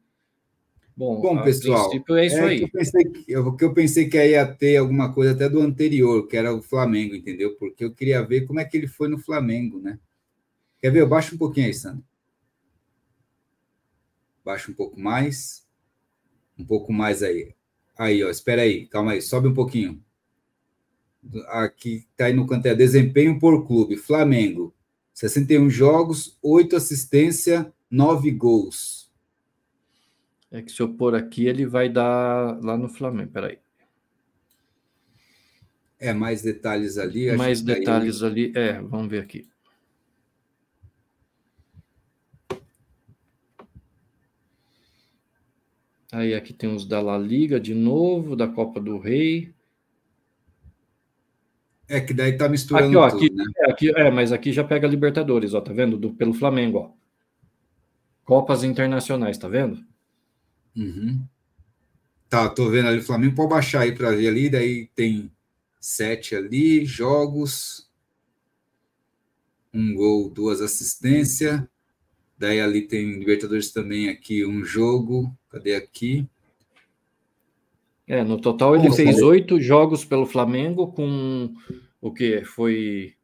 Bom, 0.95 1.21
Bom 1.21 1.41
pessoal, 1.41 1.91
é 1.93 2.25
isso 2.25 2.37
é 2.37 2.41
aí. 2.41 2.57
Que 2.59 2.65
eu, 2.65 2.69
pensei 2.69 3.05
que, 3.05 3.31
eu, 3.31 3.55
que 3.55 3.65
eu 3.65 3.73
pensei 3.73 4.09
que 4.09 4.17
ia 4.17 4.45
ter 4.45 4.77
alguma 4.77 5.11
coisa 5.13 5.31
até 5.31 5.49
do 5.49 5.61
anterior, 5.61 6.27
que 6.27 6.37
era 6.37 6.53
o 6.53 6.61
Flamengo, 6.61 7.15
entendeu? 7.15 7.55
Porque 7.55 7.83
eu 7.83 7.93
queria 7.93 8.21
ver 8.21 8.45
como 8.45 8.59
é 8.59 8.65
que 8.65 8.77
ele 8.77 8.87
foi 8.87 9.07
no 9.07 9.17
Flamengo, 9.17 9.79
né? 9.79 9.97
Quer 10.79 10.91
ver? 10.91 11.05
Baixa 11.05 11.33
um 11.33 11.37
pouquinho 11.37 11.67
aí, 11.67 11.73
Sandro. 11.73 12.03
Baixa 14.43 14.71
um 14.71 14.75
pouco 14.75 14.99
mais. 14.99 15.65
Um 16.57 16.65
pouco 16.65 16.91
mais 16.91 17.23
aí. 17.23 17.53
Aí, 17.97 18.23
ó, 18.23 18.29
espera 18.29 18.63
aí, 18.63 18.87
calma 18.87 19.13
aí, 19.13 19.21
sobe 19.21 19.47
um 19.47 19.53
pouquinho 19.53 20.03
aqui 21.47 22.07
está 22.11 22.25
aí 22.25 22.33
no 22.33 22.47
canto 22.47 22.65
é 22.65 22.75
desempenho 22.75 23.39
por 23.39 23.65
clube. 23.65 23.95
Flamengo, 23.95 24.73
61 25.13 25.69
jogos, 25.69 26.37
8 26.41 26.75
assistência, 26.75 27.71
9 27.89 28.31
gols. 28.31 29.00
É 30.51 30.61
que 30.61 30.71
se 30.71 30.81
eu 30.81 30.93
pôr 30.93 31.15
aqui, 31.15 31.45
ele 31.45 31.65
vai 31.65 31.88
dar 31.88 32.61
lá 32.61 32.77
no 32.77 32.89
Flamengo. 32.89 33.31
Peraí. 33.31 33.57
É, 35.97 36.13
mais 36.13 36.41
detalhes 36.41 36.97
ali. 36.97 37.31
Mais 37.38 37.61
detalhes 37.61 38.21
ali. 38.21 38.51
É, 38.55 38.81
vamos 38.81 39.07
ver 39.07 39.21
aqui. 39.21 39.47
Aí 46.11 46.33
aqui 46.33 46.51
tem 46.51 46.73
os 46.73 46.85
da 46.85 46.99
La 46.99 47.17
Liga 47.17 47.57
de 47.57 47.73
novo, 47.73 48.35
da 48.35 48.47
Copa 48.47 48.81
do 48.81 48.97
Rei. 48.97 49.53
É 51.88 52.01
que 52.01 52.13
daí 52.13 52.35
tá 52.35 52.49
misturando 52.49 52.99
aqui, 52.99 53.15
ó, 53.15 53.19
tudo, 53.19 53.25
aqui, 53.25 53.35
né? 53.35 53.45
É, 53.57 53.71
aqui, 53.71 53.89
é, 53.91 54.11
mas 54.11 54.31
aqui 54.31 54.51
já 54.51 54.63
pega 54.63 54.88
Libertadores, 54.88 55.53
ó, 55.53 55.61
tá 55.61 55.71
vendo? 55.71 55.97
Do, 55.97 56.13
pelo 56.13 56.33
Flamengo, 56.33 56.77
ó. 56.77 56.91
Copas 58.25 58.63
internacionais, 58.63 59.38
tá 59.38 59.47
vendo? 59.47 59.90
Uhum. 60.75 61.25
Tá, 62.30 62.48
tô 62.48 62.69
vendo 62.69 62.88
ali 62.88 63.00
o 63.00 63.03
Flamengo. 63.03 63.35
Pode 63.35 63.50
baixar 63.50 63.82
aí 63.82 63.93
para 63.93 64.11
ver 64.11 64.27
ali. 64.27 64.50
Daí 64.50 64.88
tem 64.95 65.32
sete 65.80 66.35
ali, 66.35 66.85
jogos. 66.85 67.90
Um 69.74 69.93
gol, 69.93 70.30
duas 70.30 70.61
assistências. 70.61 71.61
Daí 72.38 72.61
ali 72.61 72.88
tem 72.88 73.19
Libertadores 73.19 73.72
também 73.72 74.09
aqui, 74.09 74.45
um 74.45 74.64
jogo. 74.64 75.35
Cadê 75.50 75.75
aqui? 75.75 76.27
É, 78.08 78.24
no 78.24 78.40
total 78.40 78.75
ele 78.75 78.91
fez 78.91 79.22
oito 79.22 79.59
jogos 79.59 80.03
pelo 80.03 80.25
Flamengo 80.25 80.91
com 80.91 81.53
o 82.01 82.11
que 82.11 82.43
foi. 82.43 83.16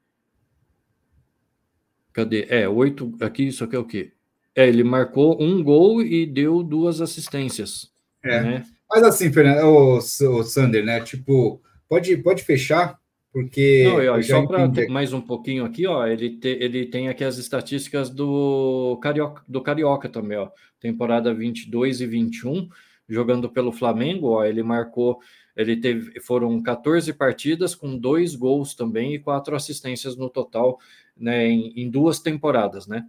Cadê? 2.13 2.45
É, 2.49 2.69
oito. 2.69 3.15
Aqui, 3.19 3.47
isso 3.47 3.63
aqui 3.63 3.75
é 3.75 3.79
o 3.79 3.85
quê? 3.85 4.13
É, 4.57 4.67
ele 4.67 4.83
marcou 4.83 5.39
um 5.39 5.63
gol 5.63 6.01
e 6.01 6.25
deu 6.25 6.63
duas 6.63 6.99
assistências. 6.99 7.91
É. 8.23 8.41
Né? 8.41 8.65
Mas 8.89 9.03
assim, 9.03 9.31
Fernando, 9.31 9.63
o, 9.65 9.97
o 9.97 10.43
Sander, 10.43 10.83
né? 10.83 10.99
Tipo, 11.01 11.61
pode, 11.87 12.17
pode 12.17 12.41
fechar, 12.41 12.97
porque. 13.31 13.83
Não, 13.85 14.01
eu, 14.01 14.23
só 14.23 14.43
para 14.47 14.67
mais 14.89 15.13
um 15.13 15.21
pouquinho 15.21 15.63
aqui, 15.63 15.85
ó, 15.85 16.07
ele, 16.07 16.39
te, 16.39 16.47
ele 16.47 16.87
tem 16.87 17.07
aqui 17.07 17.23
as 17.23 17.37
estatísticas 17.37 18.09
do 18.09 18.97
Carioca, 18.99 19.43
do 19.47 19.61
Carioca 19.61 20.09
também, 20.09 20.39
ó. 20.39 20.49
Temporada 20.79 21.31
22 21.35 22.01
e 22.01 22.07
21 22.07 22.67
jogando 23.07 23.49
pelo 23.49 23.71
Flamengo, 23.71 24.29
ó, 24.31 24.43
ele 24.43 24.63
marcou, 24.63 25.19
ele 25.55 25.77
teve, 25.77 26.19
foram 26.19 26.61
14 26.61 27.13
partidas 27.13 27.73
com 27.73 27.97
dois 27.97 28.35
gols 28.35 28.73
também 28.73 29.13
e 29.13 29.19
quatro 29.19 29.55
assistências 29.55 30.17
no 30.17 30.29
total, 30.29 30.79
né, 31.15 31.47
em, 31.47 31.73
em 31.75 31.89
duas 31.89 32.19
temporadas, 32.19 32.85
né? 32.87 33.05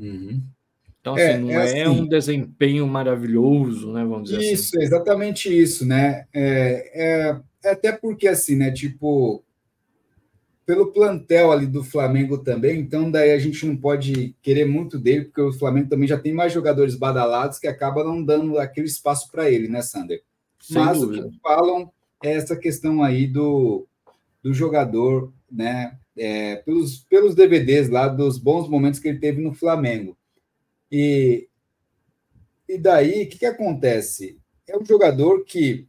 Uhum. 0.00 0.42
Então, 1.00 1.14
assim, 1.14 1.22
é, 1.22 1.38
não 1.38 1.50
é, 1.50 1.54
é 1.54 1.82
assim, 1.84 2.00
um 2.00 2.06
desempenho 2.06 2.86
maravilhoso, 2.86 3.92
né? 3.92 4.04
Vamos 4.04 4.30
dizer 4.30 4.52
isso, 4.52 4.76
assim. 4.76 4.84
exatamente 4.84 5.48
isso, 5.48 5.86
né? 5.86 6.26
É, 6.32 6.90
é, 6.94 7.40
é, 7.64 7.70
até 7.70 7.92
porque, 7.92 8.28
assim, 8.28 8.56
né? 8.56 8.70
Tipo, 8.70 9.42
pelo 10.66 10.92
plantel 10.92 11.50
ali 11.50 11.66
do 11.66 11.82
Flamengo 11.82 12.38
também, 12.38 12.78
então 12.78 13.10
daí 13.10 13.32
a 13.32 13.38
gente 13.38 13.66
não 13.66 13.76
pode 13.76 14.36
querer 14.42 14.66
muito 14.66 14.98
dele, 14.98 15.24
porque 15.24 15.40
o 15.40 15.52
Flamengo 15.52 15.88
também 15.88 16.06
já 16.06 16.18
tem 16.18 16.32
mais 16.32 16.52
jogadores 16.52 16.94
badalados 16.94 17.58
que 17.58 17.66
acabam 17.66 18.04
não 18.06 18.22
dando 18.22 18.58
aquele 18.58 18.86
espaço 18.86 19.30
para 19.30 19.50
ele, 19.50 19.68
né, 19.68 19.82
Sander? 19.82 20.22
Sem 20.60 20.80
Mas 20.80 21.00
dúvida. 21.00 21.26
o 21.26 21.30
que 21.30 21.40
falam 21.40 21.90
é 22.22 22.32
essa 22.34 22.54
questão 22.54 23.02
aí 23.02 23.26
do, 23.26 23.86
do 24.42 24.52
jogador, 24.52 25.32
né? 25.50 25.98
É, 26.16 26.56
pelos, 26.56 26.98
pelos 26.98 27.34
DVDs 27.34 27.88
lá 27.88 28.08
dos 28.08 28.36
bons 28.38 28.68
momentos 28.68 29.00
que 29.00 29.08
ele 29.08 29.18
teve 29.18 29.40
no 29.40 29.54
Flamengo. 29.54 30.18
E, 30.90 31.48
e 32.68 32.76
daí, 32.76 33.24
o 33.24 33.28
que, 33.28 33.38
que 33.38 33.46
acontece? 33.46 34.38
É 34.68 34.76
um 34.76 34.84
jogador 34.84 35.44
que 35.44 35.88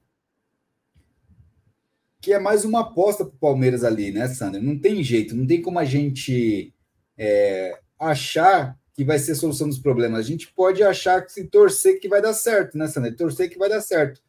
que 2.22 2.32
é 2.32 2.40
mais 2.40 2.64
uma 2.64 2.82
aposta 2.82 3.26
para 3.26 3.34
o 3.34 3.40
Palmeiras 3.40 3.84
ali, 3.84 4.12
né, 4.12 4.28
Sandra? 4.28 4.62
Não 4.62 4.78
tem 4.78 5.04
jeito, 5.04 5.36
não 5.36 5.48
tem 5.48 5.60
como 5.60 5.80
a 5.80 5.86
gente 5.86 6.72
é, 7.18 7.80
achar 8.00 8.80
que 8.94 9.04
vai 9.04 9.18
ser 9.18 9.32
a 9.32 9.36
solução 9.36 9.68
dos 9.68 9.80
problemas. 9.80 10.20
A 10.20 10.30
gente 10.30 10.52
pode 10.54 10.84
achar 10.84 11.26
que 11.26 11.32
se 11.32 11.46
torcer 11.46 12.00
que 12.00 12.08
vai 12.08 12.22
dar 12.22 12.34
certo, 12.34 12.78
né, 12.78 12.88
Sandra? 12.88 13.16
Torcer 13.16 13.50
que 13.50 13.58
vai 13.58 13.68
dar 13.68 13.82
certo. 13.82 14.22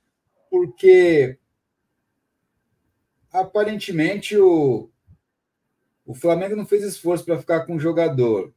Porque 0.51 1.39
aparentemente 3.31 4.39
o, 4.39 4.91
o 6.05 6.15
Flamengo 6.15 6.57
não 6.57 6.67
fez 6.67 6.83
esforço 6.83 7.25
para 7.25 7.39
ficar 7.39 7.67
com 7.67 7.77
o 7.77 7.81
jogador. 7.81 8.53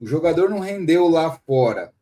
O 0.00 0.06
jogador 0.06 0.50
não 0.50 0.58
rendeu 0.58 1.08
lá 1.08 1.30
fora. 1.30 1.92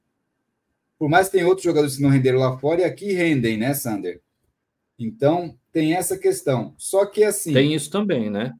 Por 0.99 1.09
mais 1.09 1.29
que 1.29 1.39
tem 1.39 1.47
outros 1.47 1.65
jogadores 1.65 1.97
que 1.97 2.03
não 2.03 2.11
renderam 2.11 2.39
lá 2.39 2.59
fora, 2.59 2.83
e 2.83 2.85
aqui 2.85 3.13
rendem, 3.13 3.57
né, 3.57 3.75
Sander? 3.75 4.21
Então, 4.99 5.57
tem 5.73 5.95
essa 5.95 6.19
questão. 6.19 6.75
Só 6.77 7.07
que 7.07 7.25
assim. 7.25 7.53
Tem 7.53 7.75
isso 7.75 7.91
também, 7.91 8.31
né? 8.31 8.53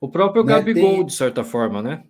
O 0.00 0.08
próprio 0.08 0.44
né, 0.44 0.54
Gabigol, 0.54 0.96
tem... 0.96 1.06
de 1.06 1.12
certa 1.14 1.42
forma, 1.42 1.82
né? 1.82 2.04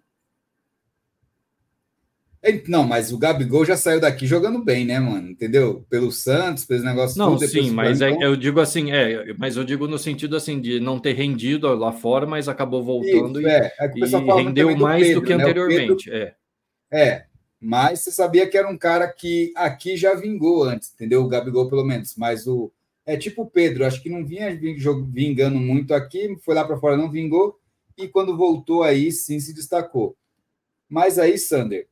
Não, 2.68 2.84
mas 2.84 3.12
o 3.12 3.18
Gabigol 3.18 3.64
já 3.64 3.76
saiu 3.76 4.00
daqui 4.00 4.26
jogando 4.26 4.62
bem, 4.62 4.84
né, 4.84 5.00
mano? 5.00 5.30
Entendeu? 5.30 5.84
Pelo 5.88 6.12
Santos, 6.12 6.64
pelos 6.64 6.84
negócios. 6.84 7.16
Não, 7.16 7.36
tudo, 7.36 7.48
sim, 7.48 7.70
mas 7.70 8.00
é, 8.00 8.16
eu 8.20 8.36
digo 8.36 8.60
assim, 8.60 8.92
é, 8.92 9.34
mas 9.38 9.56
eu 9.56 9.64
digo 9.64 9.88
no 9.88 9.98
sentido 9.98 10.36
assim 10.36 10.60
de 10.60 10.78
não 10.78 10.98
ter 10.98 11.14
rendido 11.14 11.72
lá 11.74 11.92
fora, 11.92 12.26
mas 12.26 12.48
acabou 12.48 12.84
voltando 12.84 13.40
Isso, 13.40 13.48
e, 13.48 13.50
é. 13.50 13.72
É 13.78 13.92
e 13.96 14.42
rendeu 14.42 14.76
mais 14.76 15.02
do, 15.02 15.06
Pedro, 15.06 15.20
do 15.20 15.26
que 15.26 15.36
né? 15.36 15.44
anteriormente. 15.44 16.10
Pedro, 16.10 16.34
é. 16.92 17.02
é, 17.02 17.26
mas 17.60 18.00
você 18.00 18.12
sabia 18.12 18.48
que 18.48 18.56
era 18.56 18.68
um 18.68 18.78
cara 18.78 19.08
que 19.08 19.52
aqui 19.56 19.96
já 19.96 20.14
vingou 20.14 20.62
antes, 20.62 20.92
entendeu? 20.94 21.22
O 21.22 21.28
Gabigol, 21.28 21.68
pelo 21.68 21.84
menos. 21.84 22.14
Mas 22.16 22.46
o. 22.46 22.70
É 23.04 23.16
tipo 23.16 23.42
o 23.42 23.50
Pedro, 23.50 23.86
acho 23.86 24.02
que 24.02 24.10
não 24.10 24.26
vinha 24.26 24.48
vingando 25.12 25.58
muito 25.58 25.94
aqui, 25.94 26.36
foi 26.44 26.56
lá 26.56 26.64
para 26.64 26.76
fora, 26.76 26.96
não 26.96 27.08
vingou, 27.08 27.56
e 27.96 28.08
quando 28.08 28.36
voltou 28.36 28.82
aí, 28.82 29.12
sim 29.12 29.38
se 29.38 29.54
destacou. 29.54 30.16
Mas 30.88 31.16
aí, 31.16 31.38
Sander, 31.38 31.86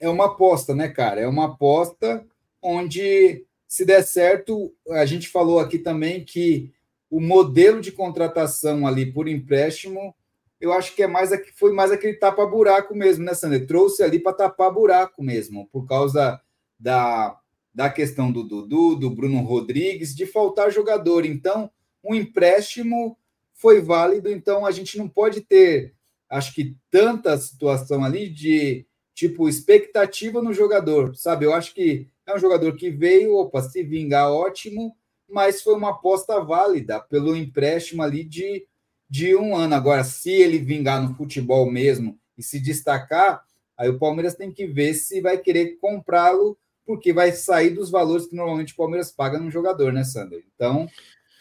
é 0.00 0.08
uma 0.08 0.26
aposta, 0.26 0.74
né, 0.74 0.88
cara? 0.88 1.20
É 1.20 1.28
uma 1.28 1.46
aposta 1.46 2.26
onde, 2.62 3.44
se 3.68 3.84
der 3.84 4.02
certo, 4.02 4.74
a 4.88 5.04
gente 5.04 5.28
falou 5.28 5.60
aqui 5.60 5.78
também 5.78 6.24
que 6.24 6.72
o 7.10 7.20
modelo 7.20 7.80
de 7.80 7.92
contratação 7.92 8.86
ali 8.86 9.12
por 9.12 9.28
empréstimo, 9.28 10.14
eu 10.60 10.72
acho 10.72 10.94
que 10.94 11.02
é 11.02 11.06
mais 11.06 11.30
foi 11.54 11.72
mais 11.72 11.92
aquele 11.92 12.14
tapa-buraco 12.14 12.94
mesmo, 12.94 13.24
né, 13.24 13.34
Sander? 13.34 13.66
Trouxe 13.66 14.02
ali 14.02 14.18
para 14.18 14.32
tapar 14.32 14.72
buraco 14.72 15.22
mesmo, 15.22 15.68
por 15.70 15.86
causa 15.86 16.40
da, 16.78 17.38
da 17.74 17.90
questão 17.90 18.32
do 18.32 18.42
Dudu, 18.42 18.96
do 18.96 19.10
Bruno 19.10 19.40
Rodrigues, 19.42 20.14
de 20.14 20.24
faltar 20.24 20.70
jogador. 20.70 21.26
Então, 21.26 21.70
um 22.02 22.14
empréstimo 22.14 23.18
foi 23.52 23.80
válido, 23.80 24.30
então 24.30 24.64
a 24.64 24.70
gente 24.70 24.96
não 24.96 25.08
pode 25.08 25.42
ter, 25.42 25.94
acho 26.28 26.54
que, 26.54 26.74
tanta 26.90 27.36
situação 27.36 28.02
ali 28.02 28.28
de 28.28 28.86
tipo, 29.20 29.50
expectativa 29.50 30.40
no 30.40 30.50
jogador, 30.50 31.14
sabe? 31.14 31.44
Eu 31.44 31.52
acho 31.52 31.74
que 31.74 32.08
é 32.26 32.34
um 32.34 32.38
jogador 32.38 32.74
que 32.74 32.88
veio, 32.88 33.36
opa, 33.36 33.60
se 33.60 33.82
vingar, 33.82 34.32
ótimo, 34.32 34.96
mas 35.28 35.60
foi 35.60 35.74
uma 35.74 35.90
aposta 35.90 36.40
válida 36.40 36.98
pelo 37.00 37.36
empréstimo 37.36 38.02
ali 38.02 38.24
de, 38.24 38.66
de 39.10 39.36
um 39.36 39.54
ano. 39.54 39.74
Agora, 39.74 40.04
se 40.04 40.30
ele 40.30 40.56
vingar 40.58 41.02
no 41.02 41.14
futebol 41.14 41.70
mesmo 41.70 42.18
e 42.38 42.42
se 42.42 42.58
destacar, 42.58 43.44
aí 43.76 43.90
o 43.90 43.98
Palmeiras 43.98 44.34
tem 44.34 44.50
que 44.50 44.66
ver 44.66 44.94
se 44.94 45.20
vai 45.20 45.36
querer 45.36 45.76
comprá-lo, 45.78 46.56
porque 46.86 47.12
vai 47.12 47.30
sair 47.30 47.68
dos 47.68 47.90
valores 47.90 48.26
que 48.26 48.34
normalmente 48.34 48.72
o 48.72 48.76
Palmeiras 48.76 49.12
paga 49.12 49.38
no 49.38 49.50
jogador, 49.50 49.92
né, 49.92 50.02
Sander? 50.02 50.42
Então, 50.54 50.88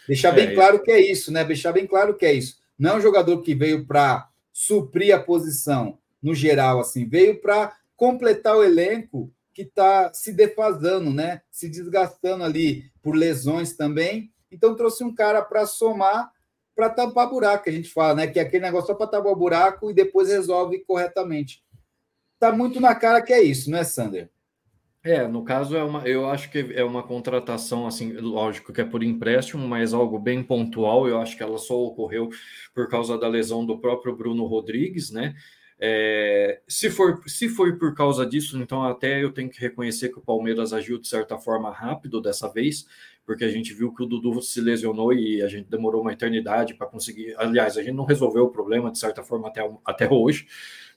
deixar 0.06 0.34
bem 0.34 0.50
é, 0.50 0.54
claro 0.54 0.84
que 0.84 0.92
é 0.92 1.00
isso, 1.00 1.32
né? 1.32 1.46
Deixar 1.46 1.72
bem 1.72 1.88
claro 1.88 2.18
que 2.18 2.26
é 2.26 2.34
isso. 2.34 2.58
Não 2.78 2.90
é 2.90 2.98
um 2.98 3.02
jogador 3.02 3.42
que 3.42 3.56
veio 3.56 3.86
para 3.86 4.28
suprir 4.52 5.16
a 5.16 5.20
posição 5.20 5.98
no 6.22 6.34
geral, 6.34 6.80
assim, 6.80 7.08
veio 7.08 7.42
para 7.42 7.76
completar 7.96 8.56
o 8.56 8.64
elenco 8.64 9.32
que 9.54 9.64
está 9.64 10.14
se 10.14 10.32
defasando, 10.32 11.12
né? 11.12 11.42
Se 11.52 11.68
desgastando 11.68 12.44
ali 12.44 12.92
por 13.02 13.16
lesões 13.16 13.76
também. 13.76 14.32
Então 14.52 14.76
trouxe 14.76 15.04
um 15.04 15.14
cara 15.14 15.42
para 15.42 15.66
somar, 15.66 16.32
para 16.76 16.90
tampar 16.90 17.30
buraco, 17.30 17.66
que 17.66 17.70
a 17.70 17.74
gente 17.74 17.90
fala, 17.90 18.16
né? 18.16 18.28
Que 18.28 18.40
é 18.40 18.44
aquele 18.44 18.64
negócio 18.64 18.88
só 18.88 18.94
para 18.94 19.08
tapar 19.08 19.36
buraco 19.36 19.92
e 19.92 19.94
depois 19.94 20.30
resolve 20.30 20.80
corretamente. 20.86 21.64
Tá 22.40 22.54
muito 22.54 22.80
na 22.80 22.96
cara 22.96 23.22
que 23.22 23.34
é 23.34 23.42
isso, 23.42 23.70
né, 23.70 23.84
Sander? 23.84 24.30
É, 25.04 25.28
no 25.28 25.44
caso 25.44 25.78
é 25.78 25.84
uma, 25.84 26.08
eu 26.08 26.30
acho 26.30 26.52
que 26.52 26.74
é 26.74 26.84
uma 26.84 27.02
contratação 27.02 27.88
assim, 27.88 28.14
lógico 28.14 28.74
que 28.74 28.82
é 28.82 28.86
por 28.86 29.02
empréstimo, 29.02 29.66
mas 29.66 29.94
algo 29.94 30.20
bem 30.20 30.44
pontual. 30.44 31.08
Eu 31.08 31.22
acho 31.22 31.38
que 31.38 31.44
ela 31.44 31.58
só 31.58 31.78
ocorreu 31.78 32.30
por 32.74 32.90
causa 32.90 33.18
da 33.18 33.28
lesão 33.28 33.66
do 33.66 33.80
próprio 33.80 34.16
Bruno 34.16 34.46
Rodrigues, 34.46 35.12
né? 35.12 35.36
É, 35.82 36.60
se, 36.68 36.90
for, 36.90 37.22
se 37.26 37.48
foi 37.48 37.78
por 37.78 37.96
causa 37.96 38.26
disso, 38.26 38.62
então 38.62 38.84
até 38.84 39.24
eu 39.24 39.32
tenho 39.32 39.50
que 39.50 39.62
reconhecer 39.62 40.10
que 40.10 40.20
o 40.20 40.22
Palmeiras 40.22 40.74
agiu 40.74 41.00
de 41.00 41.08
certa 41.08 41.38
forma 41.38 41.72
rápido 41.72 42.22
dessa 42.22 42.52
vez, 42.52 42.86
porque 43.26 43.46
a 43.46 43.50
gente 43.50 43.74
viu 43.74 43.94
que 43.94 44.04
o 44.04 44.06
Dudu 44.06 44.42
se 44.42 44.60
lesionou 44.60 45.14
e 45.14 45.42
a 45.42 45.48
gente 45.48 45.70
demorou 45.70 46.02
uma 46.02 46.12
eternidade 46.12 46.74
para 46.74 46.88
conseguir. 46.88 47.34
Aliás, 47.38 47.78
a 47.78 47.84
gente 47.84 47.96
não 47.96 48.04
resolveu 48.04 48.46
o 48.46 48.52
problema 48.52 48.92
de 48.92 49.00
certa 49.00 49.24
forma 49.24 49.48
até, 49.48 49.62
até 49.86 50.10
hoje. 50.12 50.48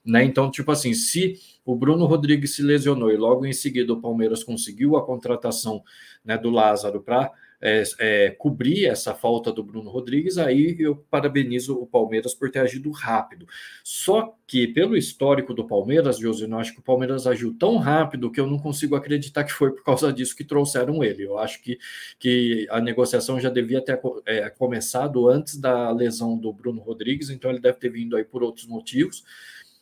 Né? 0.05 0.25
Então, 0.25 0.51
tipo 0.51 0.73
assim, 0.73 0.95
se 0.95 1.39
o 1.65 1.77
Bruno 1.77 2.07
Rodrigues 2.07 2.57
se 2.57 2.63
lesionou 2.63 3.13
e 3.13 3.17
logo 3.17 3.47
em 3.47 3.53
seguida 3.53 3.93
o 3.93 4.01
Palmeiras 4.01 4.43
conseguiu 4.43 4.97
a 4.97 5.07
contratação 5.07 5.83
né, 6.25 6.37
do 6.37 6.51
Lázaro 6.51 7.01
para 7.01 7.31
é, 7.63 7.85
é, 8.01 8.31
cobrir 8.31 8.87
essa 8.87 9.15
falta 9.15 9.53
do 9.53 9.63
Bruno 9.63 9.89
Rodrigues, 9.89 10.37
aí 10.37 10.75
eu 10.81 10.97
parabenizo 11.09 11.79
o 11.79 11.87
Palmeiras 11.87 12.35
por 12.35 12.51
ter 12.51 12.59
agido 12.59 12.91
rápido. 12.91 13.47
Só 13.85 14.37
que, 14.49 14.67
pelo 14.67 14.97
histórico 14.97 15.55
do 15.55 15.65
Palmeiras, 15.65 16.19
Josino, 16.19 16.59
acho 16.59 16.73
que 16.75 16.81
o 16.81 16.83
Palmeiras 16.83 17.25
agiu 17.25 17.55
tão 17.55 17.79
rápido 17.79 18.33
que 18.33 18.41
eu 18.41 18.49
não 18.49 18.59
consigo 18.59 18.97
acreditar 18.97 19.45
que 19.45 19.53
foi 19.53 19.71
por 19.71 19.85
causa 19.85 20.13
disso 20.13 20.35
que 20.35 20.45
trouxeram 20.45 21.05
ele. 21.05 21.23
Eu 21.23 21.39
acho 21.39 21.63
que, 21.63 21.79
que 22.19 22.67
a 22.69 22.81
negociação 22.81 23.39
já 23.39 23.49
devia 23.49 23.81
ter 23.81 24.01
é, 24.27 24.51
começado 24.51 25.29
antes 25.29 25.57
da 25.57 25.93
lesão 25.93 26.37
do 26.37 26.53
Bruno 26.53 26.81
Rodrigues, 26.81 27.31
então 27.31 27.49
ele 27.49 27.61
deve 27.61 27.79
ter 27.79 27.91
vindo 27.91 28.17
aí 28.17 28.25
por 28.25 28.43
outros 28.43 28.67
motivos. 28.67 29.23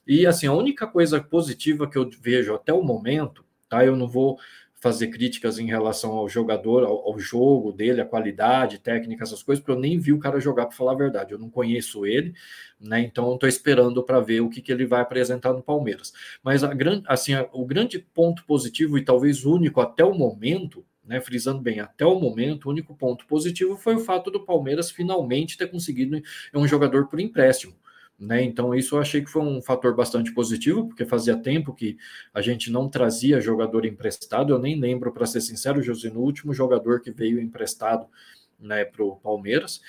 E 0.07 0.27
assim, 0.27 0.47
a 0.47 0.53
única 0.53 0.87
coisa 0.87 1.19
positiva 1.19 1.89
que 1.89 1.97
eu 1.97 2.11
vejo 2.21 2.55
até 2.55 2.73
o 2.73 2.83
momento, 2.83 3.45
tá? 3.71 3.85
Eu 3.85 3.97
não 3.97 4.09
vou 4.09 4.39
fazer 4.81 5.09
críticas 5.09 5.59
em 5.59 5.67
relação 5.67 6.13
ao 6.13 6.29
jogador, 6.29 6.85
ao, 6.85 7.07
ao, 7.07 7.19
jogo 7.19 7.71
dele, 7.71 8.01
a 8.01 8.07
qualidade, 8.07 8.79
técnica, 8.79 9.23
essas 9.23 9.43
coisas, 9.43 9.63
porque 9.63 9.77
eu 9.77 9.81
nem 9.81 9.99
vi 9.99 10.13
o 10.13 10.19
cara 10.19 10.41
jogar, 10.41 10.67
para 10.67 10.77
falar 10.77 10.93
a 10.93 10.97
verdade. 10.97 11.33
Eu 11.33 11.39
não 11.39 11.51
conheço 11.51 12.07
ele, 12.07 12.35
né? 12.81 13.01
Então 13.01 13.35
estou 13.35 13.49
esperando 13.49 14.03
para 14.03 14.21
ver 14.21 14.41
o 14.41 14.49
que, 14.49 14.63
que 14.63 14.73
ele 14.73 14.87
vai 14.87 15.03
apresentar 15.03 15.53
no 15.53 15.63
Palmeiras. 15.63 16.13
Mas 16.43 16.65
a 16.65 16.73
grande, 16.73 17.05
assim, 17.07 17.35
a, 17.35 17.47
o 17.53 17.67
grande 17.67 17.99
ponto 17.99 18.43
positivo 18.47 18.97
e 18.97 19.05
talvez 19.05 19.45
único 19.45 19.83
até 19.83 20.03
o 20.03 20.15
momento, 20.15 20.83
né, 21.05 21.21
frisando 21.21 21.61
bem, 21.61 21.81
até 21.81 22.07
o 22.07 22.19
momento, 22.19 22.67
o 22.67 22.71
único 22.71 22.97
ponto 22.97 23.27
positivo 23.27 23.77
foi 23.77 23.97
o 23.97 24.01
fato 24.01 24.31
do 24.31 24.45
Palmeiras 24.45 24.91
finalmente 24.91 25.59
ter 25.59 25.67
conseguido 25.71 26.23
um 26.55 26.67
jogador 26.67 27.07
por 27.07 27.21
empréstimo. 27.21 27.75
Né? 28.21 28.43
Então, 28.45 28.75
isso 28.75 28.97
eu 28.97 29.01
achei 29.01 29.23
que 29.23 29.31
foi 29.31 29.41
um 29.41 29.63
fator 29.63 29.97
bastante 29.97 30.31
positivo, 30.35 30.87
porque 30.87 31.07
fazia 31.07 31.35
tempo 31.35 31.73
que 31.73 31.97
a 32.35 32.43
gente 32.43 32.71
não 32.71 32.87
trazia 32.87 33.41
jogador 33.41 33.87
emprestado. 33.87 34.53
Eu 34.53 34.59
nem 34.59 34.79
lembro, 34.79 35.11
para 35.11 35.25
ser 35.25 35.41
sincero, 35.41 35.83
José, 35.83 36.11
no 36.11 36.21
último 36.21 36.53
jogador 36.53 37.01
que 37.01 37.11
veio 37.11 37.41
emprestado 37.41 38.07
né, 38.59 38.85
para 38.85 39.03
o 39.03 39.17
Palmeiras. 39.17 39.81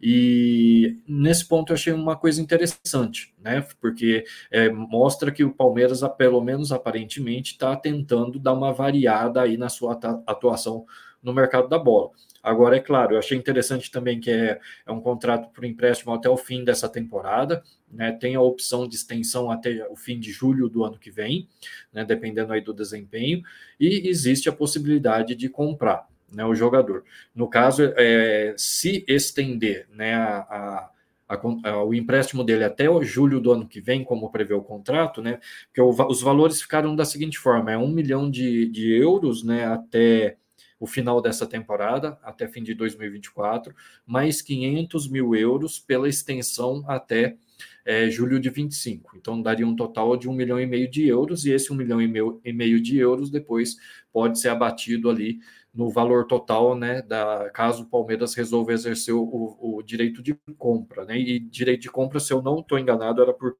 E 0.00 0.98
nesse 1.06 1.46
ponto 1.46 1.72
eu 1.72 1.74
achei 1.74 1.92
uma 1.92 2.16
coisa 2.16 2.40
interessante, 2.40 3.34
né? 3.38 3.66
Porque 3.80 4.24
é, 4.50 4.70
mostra 4.70 5.30
que 5.30 5.44
o 5.44 5.52
Palmeiras, 5.52 6.00
pelo 6.16 6.40
menos 6.40 6.72
aparentemente, 6.72 7.52
está 7.52 7.76
tentando 7.76 8.38
dar 8.38 8.54
uma 8.54 8.72
variada 8.72 9.42
aí 9.42 9.58
na 9.58 9.68
sua 9.68 9.98
atuação 10.26 10.86
no 11.22 11.32
mercado 11.32 11.68
da 11.68 11.78
bola. 11.78 12.10
Agora, 12.42 12.76
é 12.76 12.80
claro, 12.80 13.14
eu 13.14 13.18
achei 13.18 13.36
interessante 13.36 13.90
também 13.90 14.18
que 14.18 14.30
é, 14.30 14.58
é 14.86 14.92
um 14.92 15.00
contrato 15.00 15.50
por 15.50 15.64
empréstimo 15.64 16.12
até 16.12 16.28
o 16.28 16.36
fim 16.36 16.64
dessa 16.64 16.88
temporada, 16.88 17.62
né? 17.90 18.12
Tem 18.12 18.34
a 18.34 18.40
opção 18.40 18.88
de 18.88 18.96
extensão 18.96 19.50
até 19.50 19.86
o 19.90 19.96
fim 19.96 20.18
de 20.18 20.32
julho 20.32 20.68
do 20.68 20.82
ano 20.82 20.98
que 20.98 21.10
vem, 21.10 21.46
né? 21.92 22.02
Dependendo 22.04 22.52
aí 22.52 22.62
do 22.62 22.72
desempenho, 22.72 23.42
e 23.78 24.08
existe 24.08 24.48
a 24.48 24.52
possibilidade 24.52 25.34
de 25.34 25.48
comprar 25.50 26.08
né, 26.32 26.44
o 26.44 26.54
jogador. 26.54 27.04
No 27.34 27.48
caso, 27.48 27.92
é, 27.96 28.54
se 28.56 29.04
estender 29.06 29.86
né, 29.92 30.14
a, 30.14 30.90
a, 31.28 31.34
a, 31.34 31.84
o 31.84 31.92
empréstimo 31.92 32.42
dele 32.42 32.64
até 32.64 32.88
o 32.88 33.02
julho 33.02 33.40
do 33.40 33.52
ano 33.52 33.66
que 33.66 33.80
vem, 33.80 34.04
como 34.04 34.30
prevê 34.30 34.54
o 34.54 34.62
contrato, 34.62 35.20
né? 35.20 35.40
Porque 35.66 35.80
o, 35.80 35.90
os 36.08 36.22
valores 36.22 36.62
ficaram 36.62 36.96
da 36.96 37.04
seguinte 37.04 37.38
forma: 37.38 37.70
é 37.70 37.76
um 37.76 37.88
milhão 37.88 38.30
de, 38.30 38.66
de 38.66 38.92
euros 38.92 39.44
né, 39.44 39.66
até 39.66 40.36
o 40.80 40.86
final 40.86 41.20
dessa 41.20 41.46
temporada, 41.46 42.18
até 42.22 42.48
fim 42.48 42.62
de 42.62 42.74
2024, 42.74 43.74
mais 44.06 44.40
500 44.40 45.08
mil 45.08 45.34
euros 45.34 45.78
pela 45.78 46.08
extensão 46.08 46.82
até 46.88 47.36
é, 47.84 48.08
julho 48.08 48.40
de 48.40 48.48
25. 48.48 49.14
Então, 49.16 49.40
daria 49.42 49.66
um 49.66 49.76
total 49.76 50.16
de 50.16 50.26
um 50.26 50.32
milhão 50.32 50.58
e 50.58 50.64
meio 50.66 50.90
de 50.90 51.06
euros, 51.06 51.44
e 51.44 51.52
esse 51.52 51.70
um 51.70 51.76
milhão 51.76 52.00
e 52.00 52.08
meio, 52.08 52.40
e 52.42 52.52
meio 52.52 52.80
de 52.80 52.96
euros 52.96 53.30
depois 53.30 53.76
pode 54.10 54.40
ser 54.40 54.48
abatido 54.48 55.10
ali 55.10 55.38
no 55.72 55.90
valor 55.90 56.26
total, 56.26 56.74
né, 56.74 57.02
da, 57.02 57.50
caso 57.50 57.84
o 57.84 57.86
Palmeiras 57.86 58.34
resolva 58.34 58.72
exercer 58.72 59.14
o, 59.14 59.56
o 59.60 59.82
direito 59.82 60.22
de 60.22 60.34
compra, 60.58 61.04
né, 61.04 61.16
e 61.16 61.38
direito 61.38 61.82
de 61.82 61.90
compra, 61.90 62.18
se 62.18 62.32
eu 62.32 62.42
não 62.42 62.58
estou 62.58 62.78
enganado, 62.78 63.22
era 63.22 63.32
por 63.32 63.56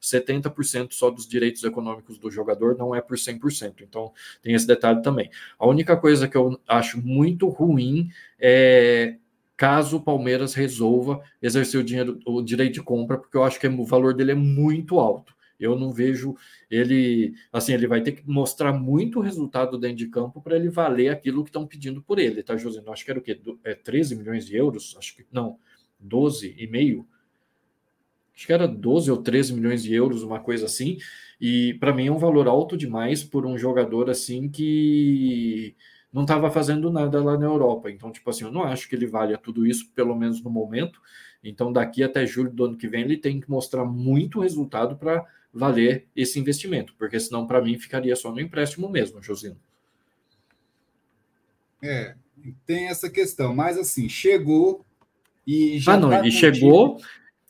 70% 0.00 0.92
só 0.92 1.10
dos 1.10 1.26
direitos 1.26 1.62
econômicos 1.64 2.18
do 2.18 2.30
jogador, 2.30 2.76
não 2.76 2.94
é 2.94 3.00
por 3.00 3.16
100%. 3.16 3.82
Então, 3.82 4.12
tem 4.42 4.54
esse 4.54 4.66
detalhe 4.66 5.02
também. 5.02 5.30
A 5.58 5.66
única 5.66 5.96
coisa 5.96 6.28
que 6.28 6.36
eu 6.36 6.60
acho 6.66 7.00
muito 7.00 7.48
ruim 7.48 8.10
é 8.38 9.16
caso 9.56 9.96
o 9.96 10.00
Palmeiras 10.00 10.54
resolva 10.54 11.20
exercer 11.42 11.80
o, 11.80 11.84
dinheiro, 11.84 12.20
o 12.24 12.40
direito 12.40 12.74
de 12.74 12.82
compra, 12.82 13.18
porque 13.18 13.36
eu 13.36 13.42
acho 13.42 13.58
que 13.58 13.66
o 13.66 13.84
valor 13.84 14.14
dele 14.14 14.30
é 14.30 14.34
muito 14.36 15.00
alto. 15.00 15.34
Eu 15.58 15.76
não 15.76 15.92
vejo 15.92 16.36
ele, 16.70 17.34
assim, 17.52 17.72
ele 17.72 17.88
vai 17.88 18.00
ter 18.00 18.12
que 18.12 18.22
mostrar 18.24 18.72
muito 18.72 19.18
resultado 19.18 19.76
dentro 19.76 19.96
de 19.96 20.06
campo 20.06 20.40
para 20.40 20.54
ele 20.54 20.68
valer 20.68 21.08
aquilo 21.08 21.42
que 21.42 21.50
estão 21.50 21.66
pedindo 21.66 22.00
por 22.00 22.20
ele, 22.20 22.42
tá, 22.44 22.56
José? 22.56 22.80
Acho 22.86 23.04
que 23.04 23.10
era 23.10 23.18
o 23.18 23.22
quê? 23.22 23.40
É 23.64 23.74
13 23.74 24.14
milhões 24.14 24.46
de 24.46 24.56
euros? 24.56 24.94
Acho 24.96 25.16
que 25.16 25.26
não, 25.32 25.58
12 25.98 26.54
e 26.56 26.66
meio. 26.68 27.04
Acho 28.38 28.46
que 28.46 28.52
era 28.52 28.68
12 28.68 29.10
ou 29.10 29.16
13 29.20 29.52
milhões 29.52 29.82
de 29.82 29.92
euros, 29.92 30.22
uma 30.22 30.38
coisa 30.38 30.66
assim. 30.66 30.96
E 31.40 31.74
para 31.80 31.92
mim 31.92 32.06
é 32.06 32.12
um 32.12 32.18
valor 32.18 32.46
alto 32.46 32.76
demais 32.76 33.24
por 33.24 33.44
um 33.44 33.58
jogador 33.58 34.08
assim 34.08 34.48
que 34.48 35.74
não 36.12 36.22
estava 36.22 36.48
fazendo 36.48 36.88
nada 36.88 37.20
lá 37.20 37.36
na 37.36 37.46
Europa. 37.46 37.90
Então, 37.90 38.12
tipo 38.12 38.30
assim, 38.30 38.44
eu 38.44 38.52
não 38.52 38.62
acho 38.62 38.88
que 38.88 38.94
ele 38.94 39.08
valha 39.08 39.36
tudo 39.36 39.66
isso, 39.66 39.90
pelo 39.92 40.14
menos 40.14 40.40
no 40.40 40.50
momento. 40.50 41.02
Então, 41.42 41.72
daqui 41.72 42.00
até 42.04 42.24
julho 42.24 42.52
do 42.52 42.64
ano 42.64 42.76
que 42.76 42.86
vem, 42.86 43.02
ele 43.02 43.16
tem 43.16 43.40
que 43.40 43.50
mostrar 43.50 43.84
muito 43.84 44.38
resultado 44.38 44.96
para 44.96 45.26
valer 45.52 46.06
esse 46.14 46.38
investimento, 46.38 46.94
porque 46.96 47.18
senão, 47.18 47.44
para 47.44 47.60
mim, 47.60 47.76
ficaria 47.76 48.14
só 48.14 48.30
no 48.30 48.40
empréstimo 48.40 48.88
mesmo, 48.88 49.20
Josino. 49.20 49.58
É, 51.82 52.14
tem 52.64 52.86
essa 52.86 53.10
questão, 53.10 53.52
mas 53.52 53.76
assim, 53.76 54.08
chegou 54.08 54.86
e 55.44 55.78
já. 55.80 55.94
Ah, 55.94 55.96
não, 55.96 56.10
tá 56.10 56.20
ele 56.20 56.30
chegou. 56.30 57.00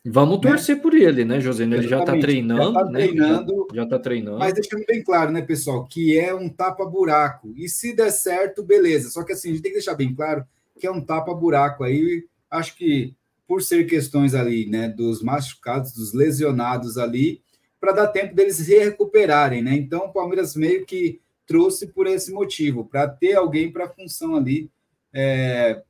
Vamos 0.05 0.39
né? 0.41 0.49
torcer 0.49 0.77
né? 0.77 0.81
por 0.81 0.93
ele, 0.93 1.25
né, 1.25 1.39
Josino? 1.39 1.75
Ele 1.75 1.87
já 1.87 1.99
está 1.99 2.17
treinando, 2.17 2.73
já 2.73 2.79
tá 2.79 2.91
treinando, 2.91 3.57
né? 3.57 3.65
Já 3.73 3.83
está 3.83 3.99
treinando. 3.99 4.39
Mas 4.39 4.53
deixando 4.53 4.85
bem 4.85 5.03
claro, 5.03 5.31
né, 5.31 5.41
pessoal, 5.41 5.85
que 5.85 6.17
é 6.17 6.33
um 6.33 6.47
tapa-buraco. 6.49 7.53
E 7.55 7.67
se 7.67 7.95
der 7.95 8.11
certo, 8.11 8.63
beleza. 8.63 9.09
Só 9.09 9.23
que 9.23 9.33
assim, 9.33 9.49
a 9.49 9.51
gente 9.53 9.61
tem 9.61 9.71
que 9.71 9.77
deixar 9.77 9.95
bem 9.95 10.13
claro 10.13 10.45
que 10.79 10.87
é 10.87 10.91
um 10.91 11.01
tapa-buraco 11.01 11.83
aí. 11.83 12.25
Acho 12.49 12.75
que 12.75 13.13
por 13.47 13.61
ser 13.61 13.85
questões 13.85 14.33
ali, 14.35 14.67
né, 14.67 14.87
dos 14.87 15.21
machucados, 15.21 15.91
dos 15.91 16.13
lesionados 16.13 16.97
ali, 16.97 17.41
para 17.79 17.91
dar 17.91 18.07
tempo 18.07 18.35
deles 18.35 18.57
se 18.57 18.77
recuperarem, 18.77 19.63
né? 19.63 19.75
Então 19.75 20.05
o 20.05 20.13
Palmeiras 20.13 20.55
meio 20.55 20.85
que 20.85 21.19
trouxe 21.47 21.87
por 21.87 22.05
esse 22.05 22.31
motivo, 22.31 22.85
para 22.85 23.07
ter 23.07 23.33
alguém 23.33 23.71
para 23.71 23.85
a 23.85 23.89
função 23.89 24.35
ali 24.35 24.69
é, 25.11 25.81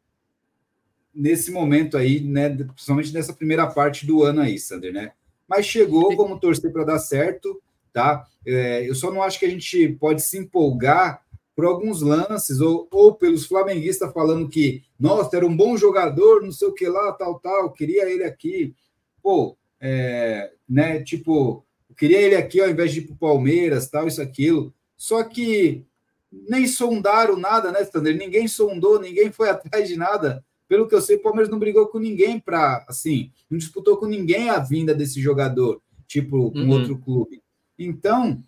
nesse 1.14 1.52
momento 1.52 1.98
aí, 1.98 2.20
né? 2.22 2.50
Principalmente 2.50 3.14
nessa 3.14 3.34
primeira 3.34 3.68
parte 3.68 4.06
do 4.06 4.24
ano 4.24 4.42
aí, 4.42 4.58
Sander, 4.60 4.94
né? 4.94 5.12
Mas 5.48 5.66
chegou, 5.66 6.16
vamos 6.16 6.40
torcer 6.40 6.72
para 6.72 6.84
dar 6.84 7.00
certo, 7.00 7.62
tá? 7.92 8.26
É, 8.46 8.88
eu 8.88 8.94
só 8.96 9.12
não 9.12 9.24
acho 9.24 9.40
que 9.40 9.46
a 9.46 9.50
gente 9.50 9.90
pode 10.00 10.22
se 10.22 10.38
empolgar 10.38 11.22
por 11.56 11.66
alguns 11.66 12.02
lances, 12.02 12.62
ou, 12.62 12.88
ou 12.90 13.14
pelos 13.16 13.46
flamenguistas 13.46 14.14
falando 14.14 14.48
que, 14.48 14.82
nossa, 14.98 15.36
era 15.36 15.46
um 15.46 15.56
bom 15.56 15.76
jogador, 15.76 16.42
não 16.42 16.54
sei 16.54 16.70
o 16.70 16.74
que 16.74 16.88
lá, 16.88 17.12
tal, 17.12 17.38
tal, 17.38 17.74
queria 17.74 18.10
ele 18.10 18.24
aqui. 18.24 18.74
Pô, 19.22 19.58
é, 19.82 20.54
né, 20.70 21.04
tipo, 21.04 21.66
queria 21.98 22.22
ele 22.22 22.36
aqui 22.36 22.62
ao 22.62 22.70
invés 22.70 22.94
de 22.94 23.00
ir 23.00 23.08
para 23.08 23.14
o 23.14 23.18
Palmeiras, 23.18 23.90
tal, 23.90 24.08
isso, 24.08 24.22
aquilo. 24.22 24.74
Só 24.96 25.22
que 25.22 25.84
nem 26.32 26.66
sondaram 26.66 27.36
nada, 27.36 27.72
né, 27.74 27.84
Sander? 27.84 28.16
Ninguém 28.16 28.48
sondou, 28.48 29.00
ninguém 29.00 29.32
foi 29.32 29.50
atrás 29.52 29.88
de 29.88 29.98
nada. 29.98 30.46
Pelo 30.70 30.88
que 30.88 30.96
eu 30.96 31.02
sei, 31.02 31.18
o 31.18 31.22
Palmeiras 31.22 31.50
não 31.50 31.60
brigou 31.60 31.88
com 31.88 32.00
ninguém 32.00 32.40
para, 32.40 32.86
assim, 32.88 33.32
não 33.50 33.58
disputou 33.58 33.98
com 33.98 34.06
ninguém 34.06 34.50
a 34.50 34.60
vinda 34.60 34.94
desse 34.94 35.20
jogador, 35.20 35.82
tipo, 36.08 36.52
com 36.52 36.60
uhum. 36.60 36.70
outro 36.70 36.98
clube. 37.00 37.42
Então, 37.78 38.42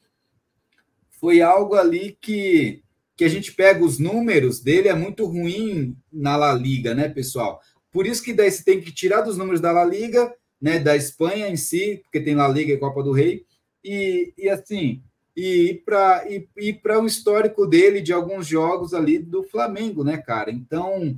foi 1.19 1.41
algo 1.41 1.75
ali 1.75 2.17
que 2.21 2.83
que 3.21 3.25
a 3.25 3.29
gente 3.29 3.53
pega 3.53 3.85
os 3.85 3.99
números 3.99 4.61
dele 4.61 4.87
é 4.87 4.95
muito 4.95 5.25
ruim 5.25 5.95
na 6.11 6.35
La 6.35 6.53
Liga, 6.53 6.95
né, 6.95 7.07
pessoal? 7.07 7.61
Por 7.91 8.07
isso 8.07 8.23
que 8.23 8.33
daí 8.33 8.49
você 8.49 8.63
tem 8.63 8.81
que 8.81 8.91
tirar 8.91 9.21
dos 9.21 9.37
números 9.37 9.61
da 9.61 9.71
La 9.71 9.85
Liga, 9.85 10.33
né, 10.59 10.79
da 10.79 10.95
Espanha 10.95 11.47
em 11.47 11.55
si, 11.55 12.01
porque 12.01 12.19
tem 12.19 12.33
La 12.33 12.47
Liga 12.47 12.73
e 12.73 12.79
Copa 12.79 13.03
do 13.03 13.11
Rei, 13.11 13.45
e, 13.83 14.33
e 14.35 14.49
assim, 14.49 15.03
e 15.35 15.69
ir 15.69 15.83
para 15.85 16.25
e, 16.57 16.73
para 16.73 16.99
um 16.99 17.05
histórico 17.05 17.67
dele 17.67 18.01
de 18.01 18.11
alguns 18.11 18.47
jogos 18.47 18.91
ali 18.91 19.19
do 19.19 19.43
Flamengo, 19.43 20.03
né, 20.03 20.17
cara? 20.17 20.49
Então, 20.49 21.15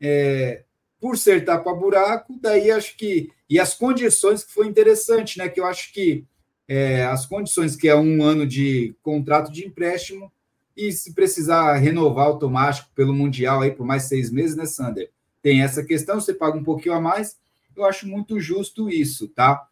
é, 0.00 0.64
por 1.00 1.16
ser 1.16 1.44
tapa-buraco, 1.44 2.38
daí 2.40 2.70
acho 2.70 2.96
que. 2.96 3.30
E 3.48 3.58
as 3.58 3.74
condições 3.74 4.44
que 4.44 4.52
foi 4.52 4.66
interessante, 4.66 5.38
né? 5.38 5.48
Que 5.48 5.60
eu 5.60 5.66
acho 5.66 5.92
que 5.92 6.24
é, 6.68 7.04
as 7.04 7.26
condições 7.26 7.74
que 7.74 7.88
é 7.88 7.96
um 7.96 8.22
ano 8.22 8.46
de 8.46 8.94
contrato 9.02 9.50
de 9.50 9.66
empréstimo 9.66 10.30
e 10.76 10.92
se 10.92 11.12
precisar 11.14 11.74
renovar 11.78 12.26
automático 12.26 12.90
pelo 12.94 13.12
Mundial 13.12 13.60
aí 13.60 13.72
por 13.72 13.84
mais 13.84 14.04
seis 14.04 14.30
meses, 14.30 14.54
né, 14.54 14.66
Sander? 14.66 15.10
Tem 15.42 15.62
essa 15.62 15.82
questão, 15.82 16.20
você 16.20 16.32
paga 16.32 16.56
um 16.56 16.62
pouquinho 16.62 16.94
a 16.94 17.00
mais. 17.00 17.36
Eu 17.74 17.84
acho 17.84 18.06
muito 18.06 18.38
justo 18.38 18.88
isso, 18.88 19.26
tá? 19.28 19.66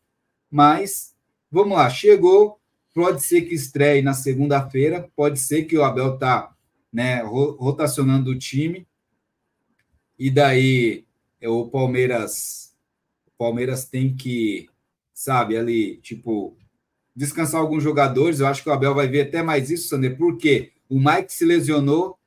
Mas, 0.50 1.15
vamos 1.50 1.76
lá, 1.76 1.89
chegou. 1.89 2.58
Pode 2.92 3.23
ser 3.23 3.42
que 3.42 3.55
estreie 3.55 4.02
na 4.02 4.12
segunda-feira, 4.12 5.08
pode 5.15 5.39
ser 5.39 5.65
que 5.65 5.76
o 5.76 5.84
Abel 5.84 6.18
tá 6.18 6.52
né, 6.92 7.23
rotacionando 7.23 8.31
o 8.32 8.39
time. 8.39 8.88
E 10.18 10.30
daí 10.30 11.05
o 11.42 11.68
Palmeiras, 11.68 12.74
o 13.26 13.30
Palmeiras 13.38 13.84
tem 13.84 14.16
que, 14.16 14.68
sabe, 15.14 15.56
ali, 15.56 15.98
tipo, 15.98 16.56
descansar 17.14 17.60
alguns 17.60 17.82
jogadores. 17.82 18.40
Eu 18.40 18.47
acho 18.47 18.62
que 18.62 18.68
o 18.68 18.72
Abel 18.72 18.94
vai 18.94 19.08
ver 19.08 19.22
até 19.28 19.42
mais 19.42 19.70
isso, 19.70 19.88
Sander, 19.88 20.16
porque 20.16 20.72
o 20.88 20.98
Mike 20.98 21.32
se 21.32 21.44
lesionou, 21.44 22.18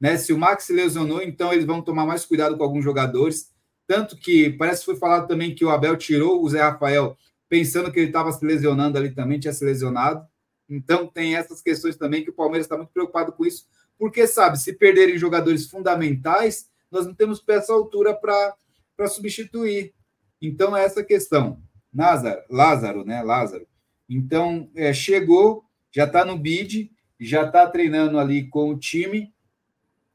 né? 0.00 0.16
Se 0.16 0.32
o 0.32 0.38
Max 0.38 0.64
se 0.64 0.72
lesionou, 0.72 1.22
então 1.22 1.52
eles 1.52 1.64
vão 1.64 1.82
tomar 1.82 2.06
mais 2.06 2.24
cuidado 2.24 2.56
com 2.56 2.64
alguns 2.64 2.84
jogadores. 2.84 3.50
Tanto 3.86 4.16
que 4.16 4.50
parece 4.50 4.80
que 4.80 4.86
foi 4.86 4.96
falado 4.96 5.26
também 5.26 5.54
que 5.54 5.64
o 5.64 5.70
Abel 5.70 5.96
tirou 5.96 6.42
o 6.42 6.48
Zé 6.48 6.62
Rafael, 6.62 7.16
pensando 7.48 7.90
que 7.92 7.98
ele 7.98 8.06
estava 8.06 8.30
se 8.32 8.44
lesionando 8.44 8.96
ali 8.96 9.10
também, 9.10 9.40
tinha 9.40 9.52
se 9.52 9.64
lesionado. 9.64 10.24
Então 10.68 11.06
tem 11.06 11.34
essas 11.34 11.60
questões 11.60 11.96
também 11.96 12.22
que 12.22 12.30
o 12.30 12.34
Palmeiras 12.34 12.66
está 12.66 12.76
muito 12.76 12.92
preocupado 12.92 13.32
com 13.32 13.44
isso, 13.44 13.66
porque 13.98 14.26
sabe, 14.26 14.58
se 14.58 14.72
perderem 14.72 15.18
jogadores 15.18 15.66
fundamentais, 15.66 16.69
nós 16.90 17.06
não 17.06 17.14
temos 17.14 17.40
peça 17.40 17.72
altura 17.72 18.14
para 18.14 19.08
substituir. 19.08 19.94
Então 20.40 20.76
é 20.76 20.84
essa 20.84 21.04
questão. 21.04 21.62
Lázaro, 21.94 22.42
Lázaro, 22.48 23.04
né? 23.04 23.22
Lázaro. 23.22 23.66
Então 24.08 24.68
é, 24.74 24.92
chegou, 24.92 25.64
já 25.92 26.04
está 26.04 26.24
no 26.24 26.36
bid, 26.36 26.90
já 27.18 27.44
está 27.44 27.66
treinando 27.66 28.18
ali 28.18 28.48
com 28.48 28.70
o 28.70 28.78
time. 28.78 29.32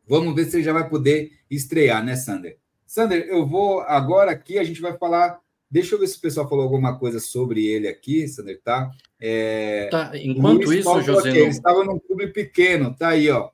Vamos 0.08 0.36
ver 0.36 0.46
se 0.46 0.58
ele 0.58 0.64
já 0.64 0.74
vai 0.74 0.88
poder 0.90 1.32
estrear, 1.50 2.04
né, 2.04 2.16
Sander? 2.16 2.58
Sander, 2.86 3.28
eu 3.28 3.46
vou 3.48 3.82
agora 3.82 4.32
aqui, 4.32 4.58
a 4.58 4.64
gente 4.64 4.82
vai 4.82 4.98
falar. 4.98 5.40
Deixa 5.70 5.96
eu 5.96 6.00
ver 6.00 6.08
se 6.08 6.18
o 6.18 6.22
pessoal 6.22 6.48
falou 6.48 6.64
alguma 6.64 6.98
coisa 6.98 7.20
sobre 7.20 7.66
ele 7.66 7.88
aqui, 7.88 8.28
Sander, 8.28 8.62
tá? 8.62 8.90
É... 9.20 9.88
tá 9.90 10.12
enquanto 10.16 10.66
Luiz 10.66 10.82
isso, 10.82 11.02
José. 11.02 11.30
Ele 11.30 11.50
estava 11.50 11.84
num 11.84 12.00
clube 12.00 12.28
pequeno, 12.28 12.96
tá 12.96 13.10
aí, 13.10 13.30
ó. 13.30 13.50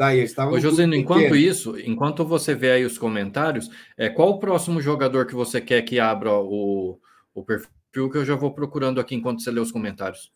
Tá 0.00 0.06
aí, 0.06 0.20
estava 0.20 0.52
Ô, 0.52 0.58
Josino, 0.58 0.94
enquanto 0.94 1.36
isso, 1.36 1.78
enquanto 1.78 2.24
você 2.24 2.54
vê 2.54 2.70
aí 2.70 2.86
os 2.86 2.96
comentários, 2.96 3.68
é, 3.98 4.08
qual 4.08 4.30
o 4.30 4.38
próximo 4.38 4.80
jogador 4.80 5.26
que 5.26 5.34
você 5.34 5.60
quer 5.60 5.82
que 5.82 6.00
abra 6.00 6.32
o, 6.32 6.98
o 7.34 7.44
perfil 7.44 8.08
que 8.10 8.16
eu 8.16 8.24
já 8.24 8.34
vou 8.34 8.50
procurando 8.54 8.98
aqui 8.98 9.14
enquanto 9.14 9.42
você 9.42 9.50
lê 9.50 9.60
os 9.60 9.70
comentários? 9.70 10.32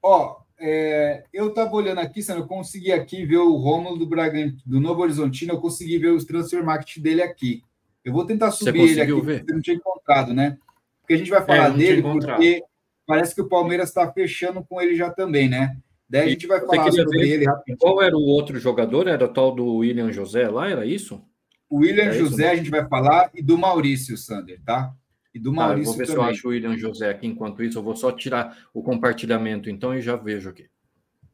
Ó, 0.00 0.36
é, 0.56 1.24
eu 1.32 1.48
estava 1.48 1.74
olhando 1.74 1.98
aqui, 1.98 2.22
Sandro, 2.22 2.44
eu 2.44 2.46
consegui 2.46 2.92
aqui 2.92 3.26
ver 3.26 3.38
o 3.38 3.56
Rômulo 3.56 3.98
do 3.98 4.06
Bragantino, 4.06 4.62
do 4.64 4.78
Novo 4.78 5.02
Horizontino, 5.02 5.54
eu 5.54 5.60
consegui 5.60 5.98
ver 5.98 6.12
os 6.12 6.24
transfer 6.24 6.64
market 6.64 7.02
dele 7.02 7.22
aqui. 7.22 7.64
Eu 8.04 8.12
vou 8.12 8.24
tentar 8.24 8.52
subir 8.52 8.82
ele 8.82 9.00
aqui, 9.00 9.20
ver? 9.20 9.38
porque 9.38 9.50
eu 9.50 9.56
não 9.56 9.62
tinha 9.62 9.74
encontrado, 9.74 10.32
né? 10.32 10.58
Porque 11.00 11.14
a 11.14 11.18
gente 11.18 11.30
vai 11.30 11.44
falar 11.44 11.74
é, 11.74 11.76
dele, 11.76 12.02
porque 12.02 12.62
parece 13.04 13.34
que 13.34 13.40
o 13.40 13.48
Palmeiras 13.48 13.88
está 13.88 14.12
fechando 14.12 14.64
com 14.64 14.80
ele 14.80 14.94
já 14.94 15.10
também, 15.10 15.48
né? 15.48 15.76
Daí 16.08 16.22
a 16.22 16.28
gente 16.28 16.46
vai 16.46 16.60
falar 16.60 16.92
sobre 16.92 17.18
ver, 17.18 17.28
ele 17.28 17.44
rapidinho. 17.44 17.78
Qual 17.78 18.02
era 18.02 18.16
o 18.16 18.22
outro 18.22 18.58
jogador? 18.58 19.08
Era 19.08 19.24
o 19.24 19.28
tal 19.28 19.54
do 19.54 19.76
William 19.76 20.12
José 20.12 20.48
lá? 20.48 20.70
Era 20.70 20.86
isso? 20.86 21.22
O 21.68 21.78
William 21.78 22.04
é 22.04 22.12
José 22.12 22.44
isso, 22.44 22.52
a 22.52 22.56
gente 22.56 22.70
vai 22.70 22.88
falar 22.88 23.30
e 23.34 23.42
do 23.42 23.58
Maurício 23.58 24.16
Sander, 24.16 24.60
tá? 24.64 24.94
E 25.34 25.38
do 25.38 25.52
Maurício 25.52 25.92
tá, 25.92 25.96
vou 25.96 25.98
ver 25.98 26.06
também. 26.06 26.22
se 26.22 26.28
eu 26.28 26.30
acho 26.30 26.46
o 26.46 26.50
William 26.50 26.76
José 26.76 27.10
aqui. 27.10 27.26
Enquanto 27.26 27.62
isso, 27.62 27.78
eu 27.78 27.82
vou 27.82 27.96
só 27.96 28.12
tirar 28.12 28.56
o 28.72 28.82
compartilhamento, 28.82 29.68
então, 29.68 29.94
e 29.94 30.00
já 30.00 30.14
vejo 30.14 30.48
aqui. 30.48 30.66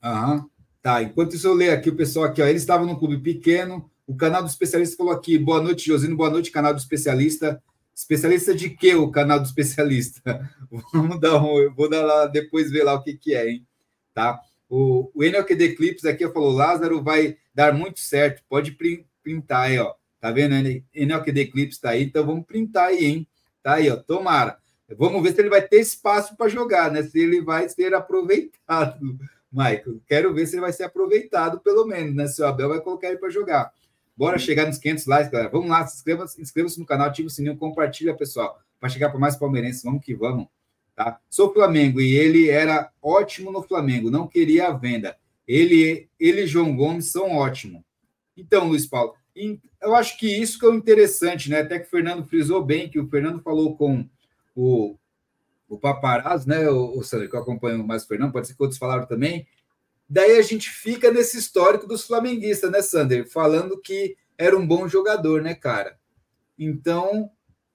Aham. 0.03 0.47
Tá, 0.81 1.01
enquanto 1.03 1.37
isso 1.37 1.47
eu 1.47 1.55
leio 1.55 1.73
aqui 1.73 1.91
o 1.91 1.95
pessoal 1.95 2.25
aqui, 2.25 2.43
ó, 2.43 2.47
eles 2.47 2.63
estavam 2.63 2.85
num 2.87 2.97
clube 2.97 3.19
pequeno, 3.19 3.89
o 4.05 4.17
canal 4.17 4.43
do 4.43 4.49
especialista 4.49 4.97
falou 4.97 5.13
aqui, 5.13 5.39
boa 5.39 5.63
noite, 5.63 5.87
Josino, 5.87 6.17
boa 6.17 6.29
noite, 6.29 6.51
canal 6.51 6.75
do 6.75 6.81
especialista. 6.81 7.63
Especialista 7.95 8.55
de 8.55 8.71
quê 8.71 8.95
o 8.95 9.11
canal 9.11 9.39
do 9.39 9.47
especialista? 9.47 10.51
Vamos 10.93 11.21
dar 11.21 11.41
um, 11.41 11.59
eu 11.59 11.73
vou 11.73 11.89
dar 11.89 12.03
lá, 12.03 12.27
depois 12.27 12.71
ver 12.71 12.83
lá 12.83 12.95
o 12.95 13.03
que 13.03 13.15
que 13.15 13.35
é, 13.35 13.51
hein? 13.51 13.67
Tá? 14.13 14.41
O, 14.75 15.11
o 15.15 15.23
NLQD 15.23 15.75
Clips 15.75 16.07
aqui 16.07 16.27
falou, 16.31 16.51
Lázaro 16.51 17.03
vai 17.03 17.37
dar 17.55 17.75
muito 17.75 18.01
certo, 18.01 18.43
pode 18.49 18.75
printar 19.23 19.65
aí, 19.65 19.79
ó. 19.79 19.93
Tá 20.19 20.31
vendo? 20.31 20.55
NLQD 20.95 21.49
Clips 21.49 21.77
tá 21.77 21.91
aí, 21.91 22.05
então 22.05 22.25
vamos 22.25 22.47
printar 22.47 22.87
aí, 22.87 23.05
hein? 23.05 23.29
Tá 23.63 23.75
aí, 23.75 23.91
ó, 23.91 23.97
tomara. 23.97 24.57
Vamos 24.97 25.23
ver 25.23 25.35
se 25.35 25.43
ele 25.43 25.51
vai 25.51 25.61
ter 25.61 25.79
espaço 25.79 26.35
para 26.39 26.49
jogar, 26.49 26.91
né? 26.91 27.03
Se 27.03 27.19
ele 27.21 27.43
vai 27.43 27.69
ser 27.69 27.93
aproveitado, 27.93 29.19
Michael. 29.53 30.01
Quero 30.07 30.33
ver 30.33 30.47
se 30.47 30.55
ele 30.55 30.63
vai 30.63 30.73
ser 30.73 30.85
aproveitado, 30.85 31.61
pelo 31.61 31.85
menos, 31.85 32.15
né? 32.15 32.27
Se 32.27 32.41
o 32.41 32.47
Abel 32.47 32.71
vai 32.71 32.81
colocar 32.81 33.09
ele 33.09 33.19
para 33.19 33.29
jogar. 33.29 33.71
Bora 34.17 34.39
chegar 34.39 34.67
nos 34.67 34.79
500 34.79 35.05
likes, 35.05 35.31
galera. 35.31 35.51
Vamos 35.51 35.69
lá, 35.69 35.87
se 35.87 35.97
inscreva-se 35.97 36.41
inscreva 36.41 36.71
no 36.79 36.87
canal, 36.87 37.09
ativa 37.09 37.29
o 37.29 37.31
sininho, 37.31 37.59
compartilha, 37.59 38.17
pessoal, 38.17 38.59
para 38.81 38.89
chegar 38.89 39.11
para 39.11 39.21
mais 39.21 39.37
palmeirenses. 39.37 39.83
Vamos 39.83 40.03
que 40.03 40.15
vamos. 40.15 40.47
Tá? 40.95 41.19
Sou 41.29 41.53
Flamengo 41.53 42.01
e 42.01 42.15
ele 42.15 42.49
era 42.49 42.91
ótimo 43.01 43.51
no 43.51 43.63
Flamengo, 43.63 44.11
não 44.11 44.27
queria 44.27 44.69
a 44.69 44.73
venda. 44.73 45.17
Ele, 45.47 46.09
ele 46.19 46.43
e 46.43 46.47
João 46.47 46.75
Gomes 46.77 47.11
são 47.11 47.33
ótimos. 47.33 47.83
Então, 48.37 48.69
Luiz 48.69 48.87
Paulo, 48.87 49.15
eu 49.81 49.95
acho 49.95 50.19
que 50.19 50.27
isso 50.27 50.59
que 50.59 50.65
é 50.65 50.69
o 50.69 50.75
interessante, 50.75 51.51
né? 51.51 51.61
Até 51.61 51.79
que 51.79 51.87
o 51.87 51.91
Fernando 51.91 52.25
frisou 52.25 52.65
bem, 52.65 52.89
que 52.89 53.01
o 53.01 53.09
Fernando 53.09 53.43
falou 53.43 53.77
com 53.77 54.09
o, 54.55 54.97
o 55.69 55.79
paparazzo, 55.79 56.49
né? 56.49 56.69
O, 56.71 56.99
o 56.99 57.03
Sandro, 57.03 57.29
que 57.29 57.37
eu 57.37 57.41
acompanho 57.41 57.85
mais 57.87 58.05
o 58.05 58.09
Fernando, 58.09 58.33
pode 58.33 58.47
ser 58.47 58.55
que 58.55 58.63
outros 58.63 58.79
falaram 58.79 59.07
também. 59.07 59.47
Daí 60.09 60.39
a 60.39 60.43
gente 60.43 60.69
fica 60.69 61.11
nesse 61.11 61.39
histórico 61.39 61.87
dos 61.87 62.07
flamenguistas, 62.07 62.71
né, 62.71 62.83
Sander? 62.83 63.29
Falando 63.31 63.81
que 63.81 64.17
era 64.37 64.57
um 64.57 64.67
bom 64.67 64.87
jogador, 64.87 65.41
né, 65.41 65.55
cara? 65.55 65.99
Então, 66.59 67.31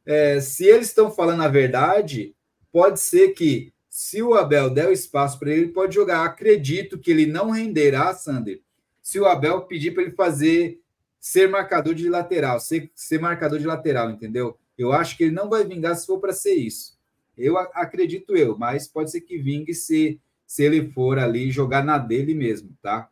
é, 0.06 0.40
se 0.40 0.66
eles 0.66 0.88
estão 0.88 1.10
falando 1.10 1.42
a 1.42 1.48
verdade, 1.48 2.36
pode 2.72 3.00
ser 3.00 3.30
que, 3.30 3.74
se 3.90 4.22
o 4.22 4.36
Abel 4.36 4.70
der 4.70 4.88
o 4.88 4.92
espaço 4.92 5.40
para 5.40 5.52
ele, 5.52 5.62
ele 5.62 5.72
pode 5.72 5.96
jogar. 5.96 6.24
Acredito 6.24 7.00
que 7.00 7.10
ele 7.10 7.26
não 7.26 7.50
renderá, 7.50 8.14
Sander, 8.14 8.62
se 9.02 9.20
o 9.20 9.26
Abel 9.26 9.62
pedir 9.62 9.92
para 9.94 10.04
ele 10.04 10.12
fazer 10.12 10.80
ser 11.20 11.50
marcador 11.50 11.94
de 11.94 12.08
lateral, 12.08 12.60
ser, 12.60 12.92
ser 12.94 13.20
marcador 13.20 13.60
de 13.60 13.66
lateral, 13.66 14.12
entendeu? 14.12 14.58
Eu 14.78 14.94
acho 14.94 15.18
que 15.18 15.24
ele 15.24 15.34
não 15.34 15.50
vai 15.50 15.66
vingar 15.66 15.96
se 15.96 16.06
for 16.06 16.20
para 16.20 16.32
ser 16.32 16.54
isso. 16.54 16.98
Eu 17.38 17.58
acredito 17.58 18.36
eu, 18.36 18.58
mas 18.58 18.88
pode 18.88 19.12
ser 19.12 19.22
que 19.22 19.38
vingue 19.38 19.74
se, 19.74 20.20
se 20.46 20.64
ele 20.64 20.92
for 20.92 21.18
ali 21.20 21.52
jogar 21.52 21.84
na 21.84 21.98
dele 21.98 22.34
mesmo, 22.34 22.76
tá? 22.82 23.10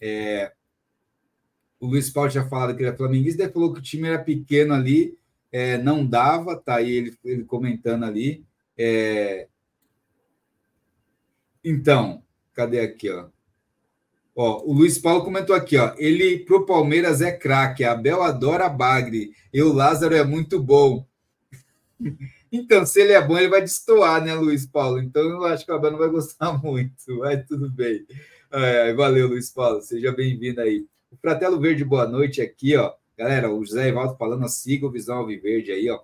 É, 0.00 0.52
o 1.80 1.86
Luiz 1.86 2.10
Paulo 2.10 2.30
já 2.30 2.46
falado 2.46 2.76
que 2.76 2.82
ele 2.82 2.90
é 2.90 2.96
flamenguista, 2.96 3.42
ele 3.42 3.52
falou 3.52 3.72
que 3.72 3.80
o 3.80 3.82
time 3.82 4.08
era 4.08 4.18
pequeno 4.18 4.74
ali, 4.74 5.18
é, 5.52 5.78
não 5.78 6.06
dava, 6.06 6.56
tá 6.56 6.76
aí 6.76 6.90
ele, 6.90 7.16
ele 7.24 7.44
comentando 7.44 8.04
ali. 8.04 8.44
É... 8.78 9.48
Então, 11.64 12.22
cadê 12.54 12.80
aqui, 12.80 13.10
ó? 13.10 13.28
Ó, 14.34 14.62
o 14.66 14.72
Luiz 14.74 14.98
Paulo 14.98 15.24
comentou 15.24 15.56
aqui, 15.56 15.78
ó. 15.78 15.94
Ele 15.96 16.40
pro 16.40 16.66
Palmeiras 16.66 17.22
é 17.22 17.32
craque. 17.32 17.84
Abel 17.84 18.22
adora 18.22 18.68
Bagre. 18.68 19.32
E 19.52 19.62
o 19.62 19.72
Lázaro 19.72 20.14
é 20.14 20.22
muito 20.22 20.62
bom. 20.62 21.06
então, 22.52 22.84
se 22.84 23.00
ele 23.00 23.14
é 23.14 23.26
bom, 23.26 23.38
ele 23.38 23.48
vai 23.48 23.62
destoar, 23.62 24.22
né, 24.22 24.34
Luiz 24.34 24.66
Paulo? 24.66 25.00
Então, 25.00 25.22
eu 25.22 25.44
acho 25.46 25.64
que 25.64 25.72
o 25.72 25.74
Abel 25.74 25.92
não 25.92 25.98
vai 25.98 26.10
gostar 26.10 26.52
muito. 26.62 27.18
Mas 27.18 27.46
tudo 27.46 27.70
bem. 27.70 28.06
É, 28.52 28.92
valeu, 28.92 29.28
Luiz 29.28 29.50
Paulo. 29.50 29.80
Seja 29.80 30.12
bem-vindo 30.12 30.60
aí. 30.60 30.86
O 31.10 31.16
Fratelo 31.16 31.58
Verde, 31.58 31.82
boa 31.82 32.06
noite 32.06 32.42
aqui, 32.42 32.76
ó. 32.76 32.92
Galera, 33.16 33.50
o 33.50 33.64
José 33.64 33.88
Evaldo 33.88 34.16
falando, 34.18 34.46
siga 34.48 34.86
o 34.86 34.90
Visão 34.90 35.16
Alviverde 35.18 35.72
aí, 35.72 35.88
ó. 35.88 35.98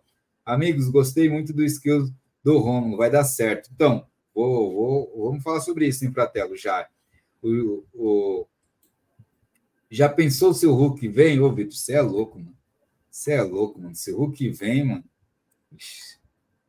Amigos, 0.44 0.88
gostei 0.88 1.28
muito 1.28 1.52
do 1.52 1.62
skill 1.64 2.08
do 2.42 2.58
Romulo, 2.58 2.96
vai 2.96 3.10
dar 3.10 3.24
certo. 3.24 3.70
Então, 3.72 4.06
vou, 4.34 4.72
vou, 4.72 5.24
vamos 5.28 5.42
falar 5.42 5.60
sobre 5.60 5.86
isso, 5.86 6.04
em 6.04 6.12
Fratelo, 6.12 6.56
já. 6.56 6.88
O, 7.42 7.84
o... 7.94 8.46
Já 9.90 10.08
pensou 10.08 10.54
se 10.54 10.66
o 10.66 10.74
Hulk 10.74 11.06
vem? 11.08 11.40
Ô, 11.40 11.52
Vitor, 11.52 11.74
você 11.74 11.94
é 11.94 12.00
louco, 12.00 12.38
mano. 12.38 12.56
Você 13.10 13.32
é 13.32 13.42
louco, 13.42 13.80
mano. 13.80 13.94
Se 13.94 14.10
o 14.10 14.16
Hulk 14.16 14.48
vem, 14.50 14.84
mano. 14.84 15.04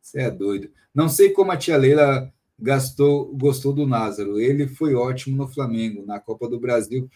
Você 0.01 0.19
é 0.19 0.29
doido. 0.29 0.69
Não 0.93 1.07
sei 1.07 1.29
como 1.29 1.51
a 1.51 1.57
tia 1.57 1.77
Leila 1.77 2.31
gastou, 2.59 3.35
gostou 3.35 3.73
do 3.73 3.87
Názaro. 3.87 4.39
Ele 4.39 4.67
foi 4.67 4.93
ótimo 4.93 5.37
no 5.37 5.47
Flamengo, 5.47 6.05
na 6.05 6.19
Copa 6.19 6.49
do 6.49 6.59
Brasil 6.59 7.09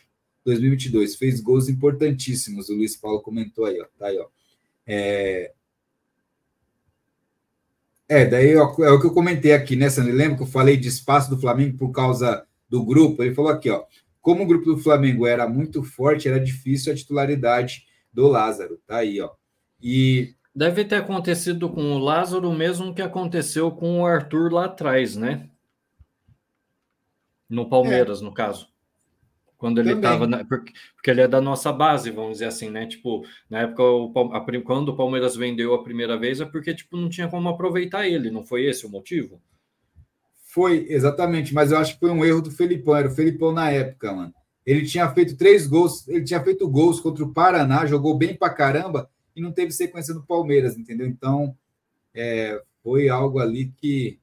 2022. 0.46 1.16
Fez 1.16 1.42
gols 1.42 1.68
importantíssimos. 1.68 2.70
O 2.70 2.76
Luiz 2.76 2.96
Paulo 2.96 3.22
comentou 3.22 3.66
aí, 3.66 3.80
ó. 3.82 3.86
Tá 3.98 4.08
aí, 4.08 4.18
ó. 4.18 4.28
É, 4.86 5.54
é 8.08 8.26
daí 8.26 8.56
ó, 8.56 8.74
é 8.80 8.92
o 8.92 9.00
que 9.00 9.08
eu 9.08 9.14
comentei 9.14 9.54
aqui, 9.54 9.76
né, 9.76 9.90
Sandro? 9.90 10.14
Lembra 10.14 10.38
que 10.38 10.44
eu 10.44 10.48
falei 10.48 10.78
de 10.78 10.88
espaço 10.88 11.30
do 11.30 11.40
Flamengo 11.40 11.78
por 11.78 11.92
causa 11.92 12.46
do 12.70 12.86
grupo, 12.86 13.24
ele 13.24 13.36
falou 13.36 13.52
aqui, 13.52 13.70
ó, 13.70 13.84
como 14.22 14.44
o 14.44 14.48
grupo 14.48 14.66
do 14.66 14.78
Flamengo 14.78 15.26
era 15.26 15.48
muito 15.48 15.84
forte, 15.84 16.28
era 16.28 16.40
difícil 16.40 16.92
a 16.92 16.96
titularidade 16.96 17.86
do 18.12 18.28
Lázaro, 18.28 18.80
tá 18.86 18.98
aí, 18.98 19.22
ó. 19.22 19.32
E 19.82 20.36
deve 20.56 20.84
ter 20.84 20.96
acontecido 20.96 21.70
com 21.70 21.94
o 21.94 22.00
Lázaro 22.00 22.50
o 22.50 22.56
mesmo 22.56 22.94
que 22.94 23.02
aconteceu 23.02 23.72
com 23.72 24.02
o 24.02 24.06
Arthur 24.06 24.52
lá 24.52 24.66
atrás, 24.66 25.16
né? 25.16 25.50
No 27.50 27.70
Palmeiras, 27.70 28.22
é. 28.22 28.26
no 28.26 28.34
caso. 28.34 28.68
Quando 29.58 29.80
ele 29.80 29.94
estava. 29.94 30.28
Porque, 30.46 30.72
porque, 30.96 31.10
ele 31.10 31.22
é 31.22 31.28
da 31.28 31.42
nossa 31.42 31.72
base, 31.74 32.12
vamos 32.12 32.34
dizer 32.34 32.46
assim, 32.46 32.70
né? 32.70 32.86
Tipo, 32.86 33.26
na 33.50 33.62
época, 33.62 33.84
o, 33.84 34.14
a, 34.34 34.62
quando 34.62 34.90
o 34.90 34.96
Palmeiras 34.96 35.36
vendeu 35.36 35.74
a 35.74 35.84
primeira 35.84 36.18
vez, 36.18 36.40
é 36.40 36.46
porque 36.46 36.76
tipo, 36.76 36.96
não 36.96 37.10
tinha 37.10 37.28
como 37.28 37.50
aproveitar 37.50 38.08
ele, 38.08 38.30
não 38.30 38.44
foi 38.44 38.66
esse 38.66 38.86
o 38.86 38.90
motivo? 38.90 39.42
Foi, 40.46 40.86
exatamente, 40.90 41.54
mas 41.54 41.72
eu 41.72 41.78
acho 41.78 41.96
que 41.96 42.00
foi 42.00 42.12
um 42.12 42.24
erro 42.24 42.42
do 42.42 42.52
Felipão, 42.52 42.96
era 42.96 43.08
o 43.08 43.12
Felipão 43.12 43.52
na 43.52 43.72
época, 43.72 44.14
mano. 44.14 44.34
Ele 44.66 44.86
tinha 44.86 45.10
feito 45.10 45.38
três 45.38 45.66
gols, 45.66 46.08
ele 46.08 46.24
tinha 46.24 46.44
feito 46.44 46.68
gols 46.68 47.00
contra 47.00 47.24
o 47.24 47.34
Paraná, 47.34 47.86
jogou 47.86 48.18
bem 48.18 48.36
pra 48.36 48.50
caramba 48.50 49.10
e 49.36 49.42
não 49.42 49.52
teve 49.52 49.72
sequência 49.72 50.14
no 50.14 50.26
Palmeiras, 50.26 50.78
entendeu? 50.78 51.08
Então, 51.08 51.56
é, 52.14 52.62
foi 52.84 53.08
algo 53.08 53.40
ali 53.40 53.72
que, 53.78 54.20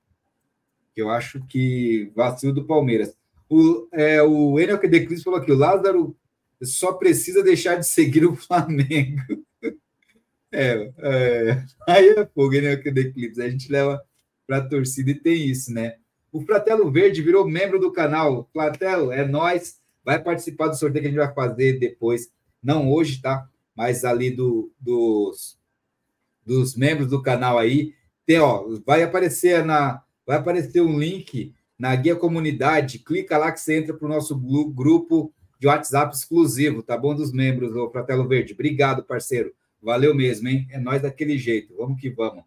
que 0.92 1.00
eu 1.00 1.10
acho 1.10 1.44
que 1.46 2.12
vacilo 2.14 2.52
do 2.52 2.64
Palmeiras. 2.64 3.16
O, 3.48 3.88
é, 3.92 4.22
o 4.22 4.58
Enel 4.58 4.78
Declis 4.78 5.22
falou 5.22 5.38
aqui: 5.38 5.52
o 5.52 5.56
Lázaro 5.56 6.16
só 6.62 6.92
precisa 6.92 7.42
deixar 7.42 7.76
de 7.76 7.86
seguir 7.86 8.24
o 8.24 8.36
Flamengo. 8.36 9.22
é, 10.52 10.92
é, 10.98 11.64
aí 11.86 12.08
é 12.08 12.26
fogo, 12.26 12.54
Enel 12.54 12.82
Declis. 12.82 13.38
A 13.38 13.48
gente 13.48 13.70
leva 13.70 14.02
para 14.46 14.58
a 14.58 14.68
torcida 14.68 15.10
e 15.10 15.14
tem 15.14 15.46
isso, 15.48 15.72
né? 15.72 15.96
O 16.32 16.40
Fratelo 16.40 16.90
Verde 16.90 17.22
virou 17.22 17.48
membro 17.48 17.78
do 17.78 17.92
canal. 17.92 18.48
Fratelo, 18.52 19.12
é 19.12 19.26
nós. 19.26 19.80
Vai 20.04 20.22
participar 20.22 20.68
do 20.68 20.76
sorteio 20.76 21.02
que 21.02 21.08
a 21.08 21.10
gente 21.10 21.24
vai 21.24 21.32
fazer 21.32 21.78
depois. 21.78 22.30
Não 22.62 22.90
hoje, 22.92 23.22
tá? 23.22 23.48
Mas 23.74 24.04
ali 24.04 24.30
do, 24.30 24.72
dos, 24.78 25.58
dos 26.44 26.76
membros 26.76 27.08
do 27.08 27.22
canal 27.22 27.58
aí. 27.58 27.94
Tem, 28.26 28.38
ó, 28.38 28.64
vai 28.84 29.02
aparecer 29.02 29.64
na. 29.64 30.02
Vai 30.26 30.38
aparecer 30.38 30.80
um 30.80 30.98
link 30.98 31.54
na 31.78 31.94
guia 31.94 32.16
comunidade. 32.16 32.98
Clica 32.98 33.38
lá 33.38 33.52
que 33.52 33.60
você 33.60 33.76
entra 33.78 33.94
para 33.94 34.06
o 34.06 34.08
nosso 34.08 34.36
grupo 34.36 35.32
de 35.58 35.66
WhatsApp 35.66 36.14
exclusivo, 36.14 36.82
tá 36.82 36.96
bom? 36.96 37.14
Dos 37.14 37.32
membros 37.32 37.72
do 37.72 37.90
Fratelo 37.90 38.26
Verde. 38.28 38.52
Obrigado, 38.52 39.02
parceiro. 39.02 39.52
Valeu 39.80 40.14
mesmo, 40.14 40.48
hein? 40.48 40.66
É 40.70 40.78
nós 40.78 41.02
daquele 41.02 41.36
jeito. 41.38 41.74
Vamos 41.76 42.00
que 42.00 42.10
vamos. 42.10 42.44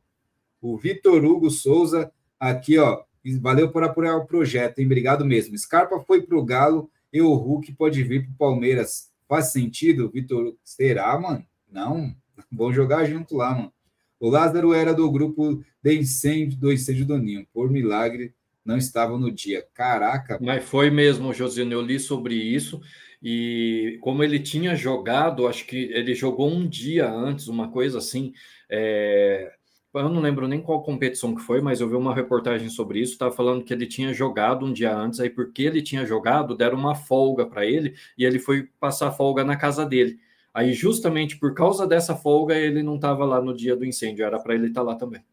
O 0.62 0.78
Vitor 0.78 1.24
Hugo 1.24 1.50
Souza, 1.50 2.12
aqui, 2.40 2.78
ó. 2.78 3.04
Valeu 3.42 3.72
por 3.72 3.84
apoiar 3.84 4.16
o 4.18 4.26
projeto, 4.26 4.80
hein? 4.80 4.86
Obrigado 4.86 5.26
mesmo. 5.26 5.58
Scarpa 5.58 6.00
foi 6.00 6.22
para 6.22 6.38
o 6.38 6.46
Galo 6.46 6.90
e 7.12 7.22
o 7.22 7.34
Hulk 7.34 7.74
pode 7.74 8.02
vir 8.04 8.24
para 8.24 8.32
o 8.32 8.38
Palmeiras. 8.38 9.12
Faz 9.28 9.52
sentido, 9.52 10.10
Vitor? 10.10 10.56
Será, 10.64 11.18
mano? 11.20 11.46
Não. 11.70 12.16
Vão 12.52 12.72
jogar 12.72 13.06
junto 13.06 13.36
lá, 13.36 13.54
mano. 13.54 13.74
O 14.20 14.30
Lázaro 14.30 14.74
era 14.74 14.94
do 14.94 15.12
grupo 15.12 15.64
de 15.84 16.00
incêndio, 16.00 16.58
do 16.58 16.72
incêndio 16.72 17.06
do 17.06 17.18
Ninho. 17.18 17.46
Por 17.54 17.70
milagre, 17.70 18.34
não 18.68 18.78
estava 18.78 19.18
no 19.18 19.32
dia. 19.32 19.66
Caraca. 19.74 20.38
Mas 20.42 20.64
foi 20.64 20.92
mesmo, 20.92 21.34
Josino. 21.34 21.72
Eu 21.72 21.82
li 21.82 22.00
sobre 22.00 22.36
isso. 22.36 22.82
E 23.24 23.98
como 24.02 24.24
ele 24.24 24.40
tinha 24.40 24.76
jogado, 24.76 25.48
acho 25.48 25.66
que 25.66 25.90
ele 25.94 26.14
jogou 26.14 26.52
um 26.52 26.68
dia 26.68 27.10
antes, 27.10 27.48
uma 27.48 27.72
coisa 27.72 27.98
assim. 27.98 28.34
É, 28.70 29.54
eu 29.94 30.10
não 30.10 30.22
lembro 30.22 30.48
nem 30.48 30.62
qual 30.62 30.84
competição 30.84 31.34
que 31.34 31.42
foi, 31.42 31.62
mas 31.62 31.80
eu 31.80 31.90
vi 31.90 31.96
uma 31.96 32.14
reportagem 32.14 32.70
sobre 32.70 33.00
isso, 33.00 33.14
estava 33.14 33.34
falando 33.34 33.64
que 33.64 33.74
ele 33.74 33.88
tinha 33.88 34.14
jogado 34.14 34.66
um 34.66 34.74
dia 34.74 34.96
antes, 34.96 35.20
aí 35.20 35.30
porque 35.30 35.64
ele 35.64 35.82
tinha 35.82 36.06
jogado, 36.06 36.56
deram 36.56 36.78
uma 36.78 36.94
folga 36.94 37.46
para 37.48 37.66
ele, 37.66 37.96
e 38.16 38.24
ele 38.24 38.38
foi 38.38 38.70
passar 38.80 39.12
folga 39.12 39.44
na 39.44 39.56
casa 39.56 39.86
dele. 39.86 40.20
Aí 40.54 40.74
justamente 40.74 41.38
por 41.38 41.56
causa 41.56 41.88
dessa 41.88 42.16
folga, 42.16 42.56
ele 42.56 42.84
não 42.84 42.96
estava 42.96 43.26
lá 43.26 43.42
no 43.42 43.56
dia 43.56 43.76
do 43.76 43.86
incêndio, 43.86 44.26
era 44.26 44.40
para 44.40 44.54
ele 44.54 44.68
estar 44.68 44.82
tá 44.82 44.88
lá 44.88 44.96
também. 44.96 45.24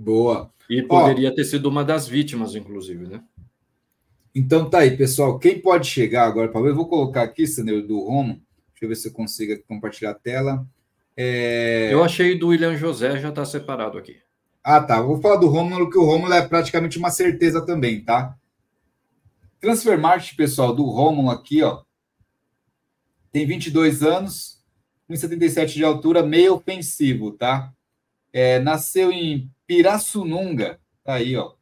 Boa. 0.00 0.50
E 0.68 0.82
poderia 0.82 1.30
Ó, 1.30 1.34
ter 1.34 1.44
sido 1.44 1.68
uma 1.68 1.84
das 1.84 2.08
vítimas, 2.08 2.54
inclusive, 2.54 3.06
né? 3.06 3.22
Então 4.34 4.70
tá 4.70 4.78
aí, 4.78 4.96
pessoal. 4.96 5.38
Quem 5.38 5.60
pode 5.60 5.88
chegar 5.88 6.26
agora 6.26 6.48
para 6.48 6.62
ver? 6.62 6.70
Eu 6.70 6.76
vou 6.76 6.88
colocar 6.88 7.22
aqui, 7.22 7.46
Senhor, 7.46 7.82
do 7.82 8.00
Romo. 8.00 8.40
Deixa 8.72 8.84
eu 8.84 8.88
ver 8.88 8.94
se 8.94 9.08
eu 9.08 9.12
consigo 9.12 9.62
compartilhar 9.68 10.12
a 10.12 10.14
tela. 10.14 10.66
É... 11.16 11.92
Eu 11.92 12.02
achei 12.02 12.38
do 12.38 12.48
William 12.48 12.76
José, 12.76 13.18
já 13.18 13.28
está 13.28 13.44
separado 13.44 13.98
aqui. 13.98 14.16
Ah, 14.64 14.80
tá. 14.80 15.02
Vou 15.02 15.20
falar 15.20 15.36
do 15.36 15.48
Romulo, 15.48 15.90
que 15.90 15.98
o 15.98 16.04
Romulo 16.04 16.32
é 16.32 16.46
praticamente 16.46 16.96
uma 16.96 17.10
certeza 17.10 17.60
também, 17.64 18.02
tá? 18.02 18.36
Transfer 19.60 19.98
Market, 19.98 20.34
pessoal, 20.36 20.74
do 20.74 20.84
Romulo 20.84 21.30
aqui, 21.30 21.62
ó. 21.62 21.82
Tem 23.32 23.46
22 23.46 24.02
anos, 24.02 24.62
1,77 25.10 25.74
de 25.74 25.84
altura, 25.84 26.22
meio 26.22 26.54
ofensivo, 26.54 27.32
tá? 27.32 27.72
É, 28.32 28.58
nasceu 28.60 29.10
em 29.10 29.50
Pirassununga, 29.70 30.80
tá 31.04 31.14
aí, 31.14 31.36
ó. 31.36 31.52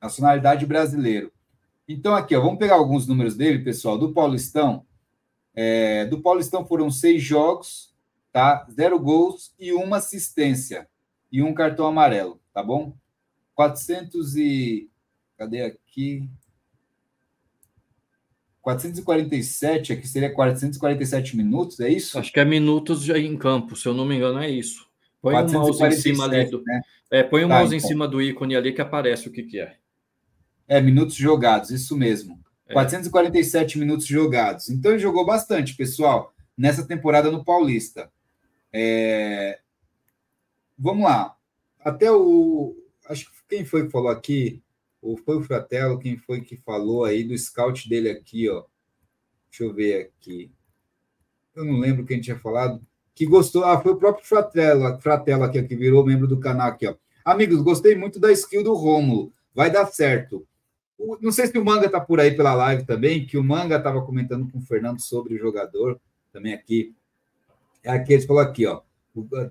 Nacionalidade 0.00 0.64
brasileiro. 0.64 1.30
Então, 1.86 2.14
aqui, 2.14 2.34
ó, 2.34 2.40
vamos 2.40 2.58
pegar 2.58 2.76
alguns 2.76 3.06
números 3.06 3.36
dele, 3.36 3.58
pessoal, 3.58 3.98
do 3.98 4.14
Paulistão. 4.14 4.86
É, 5.54 6.06
do 6.06 6.22
Paulistão 6.22 6.64
foram 6.64 6.90
seis 6.90 7.22
jogos, 7.22 7.94
tá? 8.32 8.66
Zero 8.72 8.98
gols 8.98 9.54
e 9.58 9.70
uma 9.70 9.98
assistência 9.98 10.88
e 11.30 11.42
um 11.42 11.52
cartão 11.52 11.86
amarelo, 11.86 12.40
tá 12.54 12.62
bom? 12.62 12.96
400 13.54 14.36
e 14.36 14.88
cadê 15.36 15.60
aqui? 15.60 16.26
447, 18.62 19.92
aqui 19.92 20.08
seria 20.08 20.32
447 20.32 21.36
minutos, 21.36 21.80
é 21.80 21.90
isso? 21.90 22.18
Acho 22.18 22.32
que 22.32 22.40
é 22.40 22.46
minutos 22.46 23.06
em 23.10 23.36
campo, 23.36 23.76
se 23.76 23.86
eu 23.86 23.92
não 23.92 24.06
me 24.06 24.16
engano, 24.16 24.38
é 24.38 24.48
isso. 24.48 24.89
Põe 25.20 25.34
o 25.34 25.52
mouse 25.52 25.84
em 25.84 25.90
cima 25.92 26.24
ali 26.24 26.50
do. 26.50 26.62
Né? 26.62 26.80
É, 27.10 27.22
põe 27.22 27.44
o 27.44 27.48
tá, 27.48 27.54
mouse 27.54 27.74
então. 27.74 27.86
em 27.86 27.88
cima 27.88 28.08
do 28.08 28.22
ícone 28.22 28.56
ali 28.56 28.72
que 28.72 28.80
aparece 28.80 29.28
o 29.28 29.32
que, 29.32 29.42
que 29.42 29.60
é. 29.60 29.76
É, 30.66 30.80
minutos 30.80 31.14
jogados, 31.14 31.70
isso 31.70 31.96
mesmo. 31.96 32.40
É. 32.66 32.72
447 32.72 33.78
minutos 33.78 34.06
jogados. 34.06 34.70
Então 34.70 34.92
ele 34.92 35.00
jogou 35.00 35.26
bastante, 35.26 35.74
pessoal, 35.74 36.32
nessa 36.56 36.86
temporada 36.86 37.30
no 37.30 37.44
Paulista. 37.44 38.10
É... 38.72 39.58
Vamos 40.78 41.04
lá. 41.04 41.36
Até 41.80 42.10
o. 42.10 42.76
Acho 43.08 43.26
que 43.26 43.36
quem 43.48 43.64
foi 43.64 43.84
que 43.84 43.90
falou 43.90 44.08
aqui? 44.08 44.62
Ou 45.02 45.16
foi 45.16 45.36
o 45.36 45.42
Fratello 45.42 45.98
quem 45.98 46.16
foi 46.16 46.40
que 46.42 46.56
falou 46.56 47.04
aí 47.04 47.24
do 47.24 47.36
scout 47.36 47.88
dele 47.88 48.10
aqui, 48.10 48.48
ó. 48.48 48.64
Deixa 49.50 49.64
eu 49.64 49.74
ver 49.74 50.12
aqui. 50.18 50.52
Eu 51.54 51.64
não 51.64 51.78
lembro 51.78 52.06
quem 52.06 52.20
tinha 52.20 52.38
falado. 52.38 52.80
Que 53.20 53.26
gostou. 53.26 53.66
Ah, 53.66 53.78
foi 53.78 53.92
o 53.92 53.96
próprio 53.96 54.24
Fratello, 54.24 54.98
Fratello 54.98 55.42
aqui, 55.42 55.62
que 55.62 55.76
virou 55.76 56.02
membro 56.02 56.26
do 56.26 56.40
canal 56.40 56.68
aqui, 56.68 56.86
ó. 56.86 56.94
Amigos, 57.22 57.60
gostei 57.60 57.94
muito 57.94 58.18
da 58.18 58.32
skill 58.32 58.64
do 58.64 58.72
Rômulo. 58.72 59.30
Vai 59.54 59.70
dar 59.70 59.84
certo. 59.88 60.46
Não 61.20 61.30
sei 61.30 61.46
se 61.46 61.58
o 61.58 61.62
Manga 61.62 61.86
tá 61.90 62.00
por 62.00 62.18
aí 62.18 62.34
pela 62.34 62.54
live 62.54 62.86
também, 62.86 63.26
que 63.26 63.36
o 63.36 63.44
Manga 63.44 63.76
estava 63.76 64.00
comentando 64.00 64.50
com 64.50 64.58
o 64.58 64.62
Fernando 64.62 65.02
sobre 65.02 65.34
o 65.34 65.38
jogador, 65.38 66.00
também 66.32 66.54
aqui. 66.54 66.94
É 67.84 67.90
aqui, 67.90 68.14
ele 68.14 68.26
falou 68.26 68.40
aqui, 68.40 68.64
ó. 68.64 68.80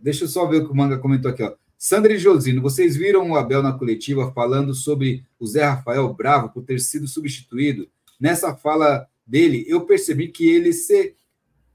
Deixa 0.01 0.23
eu 0.23 0.27
só 0.27 0.47
ver 0.47 0.63
o 0.63 0.65
que 0.65 0.73
o 0.73 0.75
Manga 0.75 0.97
comentou 0.97 1.29
aqui, 1.29 1.43
ó. 1.43 1.53
Sandra 1.77 2.11
e 2.11 2.17
Josino, 2.17 2.63
vocês 2.63 2.95
viram 2.95 3.29
o 3.29 3.35
Abel 3.35 3.61
na 3.61 3.73
coletiva 3.73 4.31
falando 4.31 4.73
sobre 4.73 5.23
o 5.39 5.45
Zé 5.45 5.63
Rafael 5.63 6.11
Bravo 6.11 6.49
por 6.49 6.63
ter 6.63 6.79
sido 6.79 7.07
substituído? 7.07 7.87
Nessa 8.19 8.55
fala 8.55 9.07
dele, 9.27 9.63
eu 9.67 9.81
percebi 9.81 10.29
que 10.29 10.49
ele 10.49 10.73
se 10.73 11.13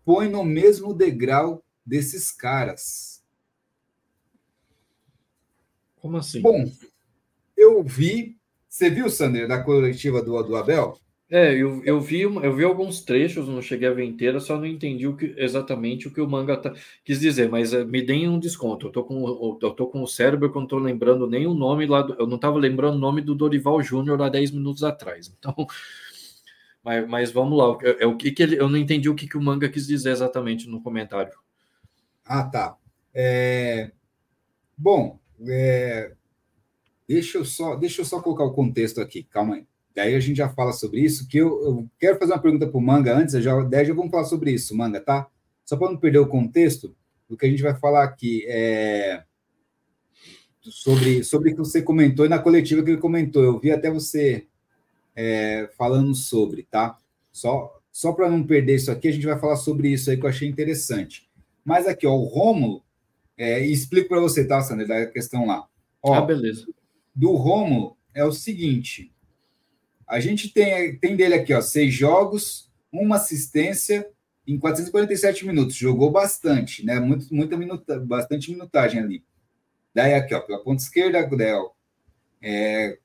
põe 0.05 0.29
no 0.29 0.43
mesmo 0.43 0.93
degrau 0.93 1.64
desses 1.85 2.31
caras. 2.31 3.23
Como 5.97 6.17
assim? 6.17 6.41
Bom, 6.41 6.71
eu 7.57 7.83
vi. 7.83 8.37
Você 8.69 8.91
viu, 8.91 9.09
Sander, 9.09 9.47
da 9.47 9.63
coletiva 9.63 10.21
do, 10.21 10.43
do 10.43 10.57
Abel? 10.57 10.99
É, 11.31 11.55
eu, 11.55 11.83
eu, 11.85 12.01
vi, 12.01 12.21
eu 12.21 12.55
vi 12.55 12.65
alguns 12.65 13.01
trechos, 13.01 13.49
não 13.49 13.63
cheguei 13.63 13.89
a 13.89 13.93
ver 13.93 14.05
inteira, 14.05 14.39
só 14.39 14.57
não 14.59 14.67
entendi 14.67 15.07
o 15.07 15.17
que, 15.17 15.35
exatamente 15.39 16.07
o 16.07 16.13
que 16.13 16.21
o 16.21 16.29
manga 16.29 16.57
tá, 16.57 16.75
quis 17.03 17.19
dizer, 17.19 17.49
mas 17.49 17.73
é, 17.73 17.83
me 17.85 18.03
deem 18.03 18.29
um 18.29 18.39
desconto. 18.39 18.87
Eu 18.87 18.93
tô 18.93 19.03
com, 19.05 19.59
eu 19.63 19.71
tô 19.71 19.87
com 19.87 20.03
o 20.03 20.07
cérebro 20.07 20.51
que 20.53 20.57
eu 20.57 20.61
não 20.61 20.69
tô 20.69 20.79
lembrando 20.79 21.27
nem 21.27 21.47
o 21.47 21.55
nome 21.55 21.87
lá, 21.87 22.03
do, 22.03 22.15
eu 22.21 22.27
não 22.27 22.37
estava 22.37 22.59
lembrando 22.59 22.97
o 22.97 23.01
nome 23.01 23.23
do 23.23 23.35
Dorival 23.35 23.83
Júnior 23.83 24.21
há 24.21 24.29
10 24.29 24.51
minutos 24.51 24.85
atrás. 24.85 25.35
Então, 25.39 25.55
mas, 26.85 27.09
mas 27.09 27.33
vamos 27.33 27.59
lá, 27.59 27.79
é, 27.83 28.05
é 28.05 28.07
o 28.07 28.17
que, 28.17 28.31
que 28.31 28.43
ele, 28.43 28.57
eu 28.57 28.69
não 28.69 28.77
entendi 28.77 29.09
o 29.09 29.15
que, 29.15 29.27
que 29.27 29.39
o 29.39 29.43
manga 29.43 29.69
quis 29.69 29.87
dizer 29.87 30.11
exatamente 30.11 30.69
no 30.69 30.83
comentário. 30.83 31.33
Ah, 32.25 32.45
tá. 32.45 32.77
É... 33.13 33.91
Bom, 34.77 35.19
é... 35.47 36.13
deixa, 37.07 37.39
eu 37.39 37.45
só, 37.45 37.77
deixa 37.77 38.01
eu 38.01 38.05
só 38.05 38.21
colocar 38.21 38.45
o 38.45 38.53
contexto 38.53 39.01
aqui, 39.01 39.23
calma 39.23 39.57
aí. 39.57 39.67
Daí 39.95 40.15
a 40.15 40.21
gente 40.21 40.37
já 40.37 40.49
fala 40.49 40.73
sobre 40.73 41.01
isso, 41.01 41.29
que 41.29 41.39
eu, 41.39 41.63
eu 41.63 41.89
quero 41.99 42.19
fazer 42.19 42.33
uma 42.33 42.43
pergunta 42.43 42.67
para 42.67 42.79
o 42.79 42.81
Manga 42.81 43.17
antes, 43.17 43.35
já, 43.43 43.63
daí 43.63 43.85
já 43.85 43.95
vamos 43.95 44.11
falar 44.11 44.25
sobre 44.25 44.51
isso, 44.51 44.77
Manga, 44.77 45.01
tá? 45.01 45.29
Só 45.65 45.77
para 45.77 45.91
não 45.91 45.97
perder 45.97 46.19
o 46.19 46.27
contexto, 46.27 46.97
o 47.29 47.37
que 47.37 47.47
a 47.47 47.49
gente 47.49 47.63
vai 47.63 47.75
falar 47.75 48.03
aqui 48.03 48.45
é 48.49 49.23
sobre, 50.71 51.23
sobre 51.23 51.51
o 51.51 51.53
que 51.53 51.59
você 51.59 51.83
comentou 51.83 52.25
e 52.25 52.29
na 52.29 52.39
coletiva 52.39 52.83
que 52.83 52.91
ele 52.91 53.01
comentou. 53.01 53.43
Eu 53.43 53.59
vi 53.59 53.71
até 53.71 53.91
você 53.91 54.47
é, 55.15 55.71
falando 55.77 56.15
sobre, 56.15 56.65
tá? 56.65 56.99
Só, 57.33 57.81
só 57.93 58.13
para 58.13 58.31
não 58.31 58.43
perder 58.43 58.77
isso 58.77 58.91
aqui, 58.91 59.09
a 59.09 59.13
gente 59.13 59.27
vai 59.27 59.39
falar 59.39 59.57
sobre 59.57 59.89
isso 59.89 60.11
aí 60.11 60.17
que 60.17 60.25
eu 60.25 60.31
achei 60.31 60.49
interessante. 60.49 61.29
Mas 61.65 61.87
aqui, 61.87 62.07
ó, 62.07 62.15
o 62.15 62.25
Rômulo, 62.25 62.85
é, 63.37 63.67
e 63.67 63.73
explico 63.73 64.09
para 64.09 64.21
você, 64.21 64.47
tá, 64.47 64.61
Sandra, 64.61 64.87
da 64.87 65.07
questão 65.07 65.47
lá. 65.47 65.67
Ó, 66.03 66.15
ah, 66.15 66.21
beleza. 66.21 66.67
Do 67.15 67.33
Rômulo 67.33 67.97
é 68.13 68.25
o 68.25 68.33
seguinte: 68.33 69.13
a 70.07 70.21
gente 70.21 70.53
tem, 70.53 70.97
tem 70.99 71.17
dele 71.17 71.35
aqui, 71.35 71.55
ó, 71.55 71.61
seis 71.61 71.95
jogos, 71.95 72.71
uma 72.93 73.17
assistência 73.17 74.07
em 74.47 74.59
447 74.59 75.47
minutos. 75.47 75.75
Jogou 75.75 76.11
bastante, 76.11 76.85
né? 76.85 77.01
Muito, 77.01 77.35
muita 77.35 77.57
minuta, 77.57 77.99
bastante 77.99 78.51
minutagem 78.51 79.01
ali. 79.01 79.25
Daí 79.95 80.15
aqui, 80.15 80.35
ó, 80.35 80.41
pela 80.41 80.63
ponta 80.63 80.83
esquerda, 80.83 81.23
Gudel. 81.23 81.75
É, 82.43 82.99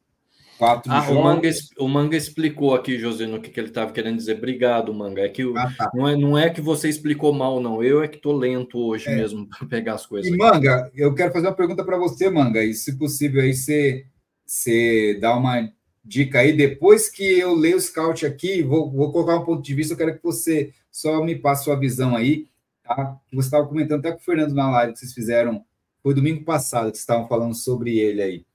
quatro 0.60 0.92
ah, 0.92 1.10
o 1.10 1.24
manga, 1.24 1.50
o 1.78 1.88
manga 1.88 2.18
explicou 2.18 2.76
aqui, 2.76 3.00
José, 3.00 3.26
no 3.26 3.42
que, 3.42 3.50
que 3.50 3.58
ele 3.58 3.70
estava 3.70 3.94
querendo 3.94 4.18
dizer. 4.18 4.36
Obrigado, 4.36 4.94
Manga. 4.94 5.22
É 5.22 5.30
que 5.30 5.46
o, 5.46 5.58
ah, 5.58 5.74
tá. 5.76 5.90
não, 5.94 6.08
é, 6.08 6.16
não 6.18 6.38
é 6.38 6.50
que 6.50 6.60
você 6.60 6.90
explicou 6.90 7.34
mal, 7.34 7.62
não. 7.62 7.82
Eu 7.82 8.04
é 8.04 8.10
que 8.10 8.18
estou 8.18 8.36
lento 8.36 8.78
hoje 8.78 9.08
é. 9.08 9.16
mesmo 9.16 9.48
para 9.48 9.66
pegar 9.66 9.94
as 9.94 10.06
coisas. 10.06 10.30
E, 10.30 10.34
aqui. 10.34 10.38
Manga, 10.38 10.92
eu 10.94 11.16
quero 11.16 11.32
fazer 11.32 11.48
uma 11.48 11.56
pergunta 11.56 11.82
para 11.86 11.98
você, 11.98 12.30
Manga. 12.30 12.62
E 12.62 12.74
se 12.74 12.98
possível, 12.98 13.42
aí 13.42 13.54
você, 13.54 14.06
você 14.46 15.18
dá 15.22 15.34
uma 15.34 15.72
dica 16.04 16.40
aí. 16.40 16.52
Depois 16.52 17.08
que 17.08 17.24
eu 17.24 17.56
ler 17.56 17.76
o 17.76 17.82
scout 17.82 18.26
aqui, 18.26 18.62
vou, 18.62 18.92
vou 18.92 19.14
colocar 19.14 19.38
um 19.38 19.46
ponto 19.46 19.64
de 19.64 19.74
vista, 19.74 19.94
eu 19.94 19.98
quero 19.98 20.18
que 20.18 20.24
você 20.24 20.74
só 20.92 21.24
me 21.24 21.38
passe 21.38 21.64
sua 21.64 21.80
visão 21.80 22.18
aí. 22.18 22.48
Tá? 22.84 23.18
Você 23.32 23.48
estava 23.48 23.66
comentando 23.66 24.00
até 24.00 24.12
com 24.12 24.18
o 24.18 24.24
Fernando 24.24 24.54
na 24.54 24.70
live 24.70 24.92
que 24.92 25.00
vocês 25.00 25.14
fizeram, 25.14 25.64
foi 26.04 26.14
domingo 26.14 26.44
passado 26.44 26.92
que 26.92 26.98
vocês 26.98 27.04
estavam 27.04 27.30
falando 27.30 27.54
sobre 27.56 27.98
ele 27.98 28.22
aí. 28.22 28.46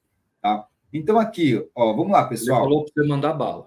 Tá? 0.42 0.66
Então, 0.94 1.18
aqui, 1.18 1.62
ó, 1.74 1.92
vamos 1.92 2.12
lá, 2.12 2.24
pessoal. 2.26 2.60
Ele 2.60 2.64
falou 2.64 2.84
para 2.84 2.92
você 2.94 3.08
mandar 3.08 3.32
bala. 3.34 3.66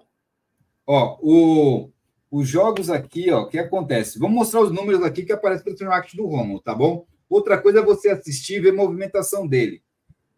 Ó, 0.86 1.18
o, 1.20 1.90
os 2.30 2.48
jogos 2.48 2.90
aqui, 2.90 3.30
ó, 3.30 3.42
o 3.42 3.48
que 3.48 3.58
acontece? 3.58 4.18
Vamos 4.18 4.34
mostrar 4.34 4.62
os 4.62 4.72
números 4.72 5.02
aqui 5.04 5.24
que 5.24 5.32
aparecem 5.32 5.62
pelo 5.62 5.76
Interact 5.76 6.16
do 6.16 6.26
Romulo, 6.26 6.60
tá 6.60 6.74
bom? 6.74 7.06
Outra 7.28 7.60
coisa 7.60 7.80
é 7.80 7.84
você 7.84 8.08
assistir 8.08 8.54
e 8.54 8.60
ver 8.60 8.70
a 8.70 8.76
movimentação 8.76 9.46
dele 9.46 9.82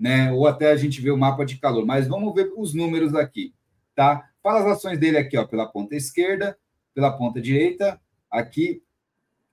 né? 0.01 0.33
Ou 0.33 0.47
até 0.47 0.73
a 0.73 0.77
gente 0.77 1.03
vê 1.03 1.11
o 1.11 1.19
mapa 1.19 1.45
de 1.45 1.59
calor. 1.59 1.85
Mas 1.85 2.09
vamos 2.09 2.35
ver 2.35 2.51
os 2.57 2.73
números 2.73 3.15
aqui, 3.15 3.55
tá? 3.95 4.31
Fala 4.43 4.61
as 4.61 4.79
ações 4.79 4.99
dele 4.99 5.19
aqui, 5.19 5.37
ó, 5.37 5.45
pela 5.45 5.67
ponta 5.67 5.95
esquerda, 5.95 6.57
pela 6.95 7.13
ponta 7.13 7.39
direita, 7.39 8.01
aqui 8.31 8.83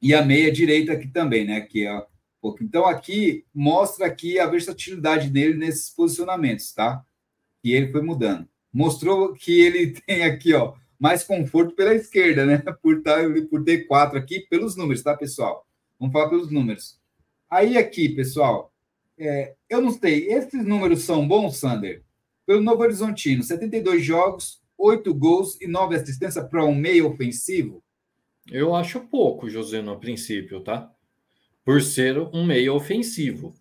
e 0.01 0.13
a 0.13 0.23
meia 0.23 0.49
direita 0.49 0.93
aqui 0.93 1.09
também, 1.09 1.45
né? 1.45 1.57
Aqui, 1.57 1.85
ó. 1.85 2.05
Então 2.61 2.85
aqui 2.85 3.45
mostra 3.53 4.05
aqui 4.05 4.39
a 4.39 4.47
versatilidade 4.47 5.29
dele 5.29 5.55
nesses 5.55 5.89
posicionamentos, 5.89 6.71
tá? 6.71 7.03
E 7.67 7.73
ele 7.73 7.91
foi 7.91 8.01
mudando. 8.01 8.47
Mostrou 8.71 9.33
que 9.33 9.59
ele 9.59 9.91
tem 10.07 10.23
aqui, 10.23 10.53
ó, 10.53 10.73
mais 10.97 11.21
conforto 11.21 11.75
pela 11.75 11.93
esquerda, 11.93 12.45
né? 12.45 12.59
Por, 12.81 13.03
tá, 13.03 13.17
por 13.51 13.61
ter 13.65 13.85
quatro 13.87 14.17
aqui, 14.17 14.39
pelos 14.49 14.77
números, 14.77 15.03
tá, 15.03 15.17
pessoal? 15.17 15.67
Vamos 15.99 16.13
falar 16.13 16.29
pelos 16.29 16.49
números. 16.49 16.97
Aí 17.49 17.77
aqui, 17.77 18.07
pessoal, 18.07 18.73
é, 19.17 19.53
eu 19.69 19.81
não 19.81 19.91
sei, 19.91 20.29
esses 20.31 20.65
números 20.65 21.01
são 21.01 21.27
bons, 21.27 21.57
Sander? 21.57 22.03
Pelo 22.45 22.61
Novo 22.61 22.83
Horizontino, 22.83 23.43
72 23.43 24.01
jogos, 24.01 24.61
8 24.77 25.13
gols 25.13 25.59
e 25.59 25.67
9 25.67 25.95
assistências 25.95 26.47
para 26.47 26.63
um 26.63 26.73
meio 26.73 27.11
ofensivo? 27.11 27.83
Eu 28.49 28.73
acho 28.73 29.01
pouco, 29.01 29.49
José, 29.49 29.81
no 29.81 29.99
princípio, 29.99 30.61
tá? 30.61 30.89
Por 31.65 31.81
ser 31.81 32.17
um 32.17 32.45
meio 32.45 32.75
ofensivo. 32.75 33.53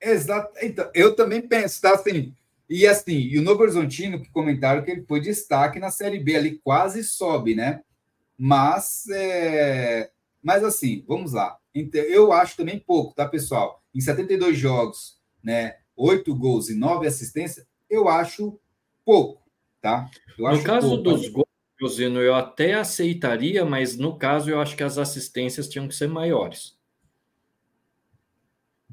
Exato. 0.00 0.52
Então, 0.62 0.90
eu 0.94 1.14
também 1.14 1.40
penso, 1.40 1.80
tá? 1.80 1.94
Assim, 1.94 2.32
e 2.68 2.86
assim, 2.86 3.18
e 3.18 3.38
o 3.38 3.42
Novo 3.42 3.62
Horizontino, 3.62 4.20
que 4.20 4.30
comentaram 4.30 4.82
que 4.82 4.90
ele 4.90 5.04
foi 5.06 5.20
destaque 5.20 5.78
na 5.78 5.90
Série 5.90 6.18
B, 6.18 6.36
ali 6.36 6.58
quase 6.62 7.02
sobe, 7.02 7.54
né? 7.54 7.82
Mas, 8.36 9.06
é... 9.10 10.10
mas 10.42 10.62
assim, 10.62 11.04
vamos 11.06 11.32
lá. 11.32 11.58
Então, 11.74 12.00
eu 12.02 12.32
acho 12.32 12.56
também 12.56 12.78
pouco, 12.78 13.14
tá, 13.14 13.26
pessoal? 13.26 13.82
Em 13.94 14.00
72 14.00 14.56
jogos, 14.56 15.18
né, 15.42 15.76
8 15.96 16.34
gols 16.34 16.68
e 16.68 16.74
9 16.74 17.06
assistências, 17.06 17.66
eu 17.88 18.08
acho 18.08 18.58
pouco, 19.04 19.42
tá? 19.80 20.10
no 20.38 20.62
caso 20.62 20.88
pouco, 20.88 21.02
dos 21.02 21.28
gols, 21.28 21.48
Josino, 21.80 22.20
eu 22.20 22.34
até 22.34 22.74
aceitaria, 22.74 23.64
mas 23.64 23.96
no 23.96 24.18
caso 24.18 24.50
eu 24.50 24.60
acho 24.60 24.76
que 24.76 24.82
as 24.82 24.98
assistências 24.98 25.68
tinham 25.68 25.86
que 25.88 25.94
ser 25.94 26.08
maiores. 26.08 26.77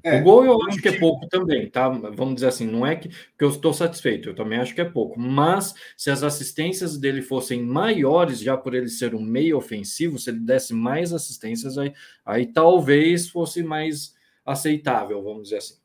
É, 0.05 0.19
o 0.19 0.23
gol 0.23 0.45
eu 0.45 0.61
acho 0.67 0.79
que 0.79 0.87
é 0.87 0.99
pouco 0.99 1.27
também, 1.27 1.67
tá? 1.67 1.89
Vamos 1.89 2.35
dizer 2.35 2.49
assim, 2.49 2.67
não 2.67 2.85
é 2.85 2.95
que, 2.95 3.09
que 3.09 3.43
eu 3.43 3.49
estou 3.49 3.73
satisfeito, 3.73 4.29
eu 4.29 4.35
também 4.35 4.59
acho 4.59 4.75
que 4.75 4.81
é 4.81 4.85
pouco. 4.85 5.19
Mas 5.19 5.73
se 5.97 6.11
as 6.11 6.21
assistências 6.21 6.95
dele 6.95 7.23
fossem 7.23 7.63
maiores, 7.63 8.39
já 8.39 8.55
por 8.55 8.75
ele 8.75 8.87
ser 8.87 9.15
um 9.15 9.21
meio 9.23 9.57
ofensivo, 9.57 10.19
se 10.19 10.29
ele 10.29 10.41
desse 10.41 10.75
mais 10.75 11.11
assistências, 11.11 11.75
aí, 11.79 11.91
aí 12.23 12.45
talvez 12.45 13.27
fosse 13.27 13.63
mais 13.63 14.13
aceitável, 14.45 15.23
vamos 15.23 15.45
dizer 15.45 15.57
assim. 15.57 15.77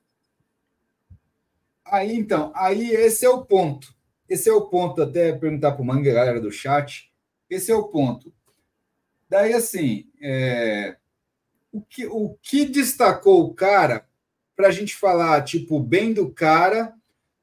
Aí 1.87 2.15
então, 2.15 2.53
aí 2.55 2.91
esse 2.91 3.25
é 3.25 3.31
o 3.31 3.43
ponto. 3.43 3.89
Esse 4.29 4.51
é 4.51 4.53
o 4.53 4.69
ponto, 4.69 5.01
até 5.01 5.33
perguntar 5.33 5.73
para 5.73 5.81
o 5.81 5.85
Manga, 5.87 6.13
galera 6.13 6.43
do 6.43 6.53
chat. 6.53 7.11
Esse 7.49 7.73
é 7.73 7.75
o 7.75 7.89
ponto. 7.89 8.31
Daí, 9.31 9.55
assim, 9.55 10.11
é, 10.21 10.99
o, 11.73 11.81
que, 11.81 12.05
o 12.07 12.37
que 12.43 12.67
destacou 12.67 13.47
o 13.47 13.55
cara 13.55 14.10
para 14.61 14.69
a 14.69 14.73
gente 14.73 14.95
falar, 14.95 15.43
tipo, 15.43 15.81
bem 15.81 16.13
do 16.13 16.31
cara, 16.31 16.93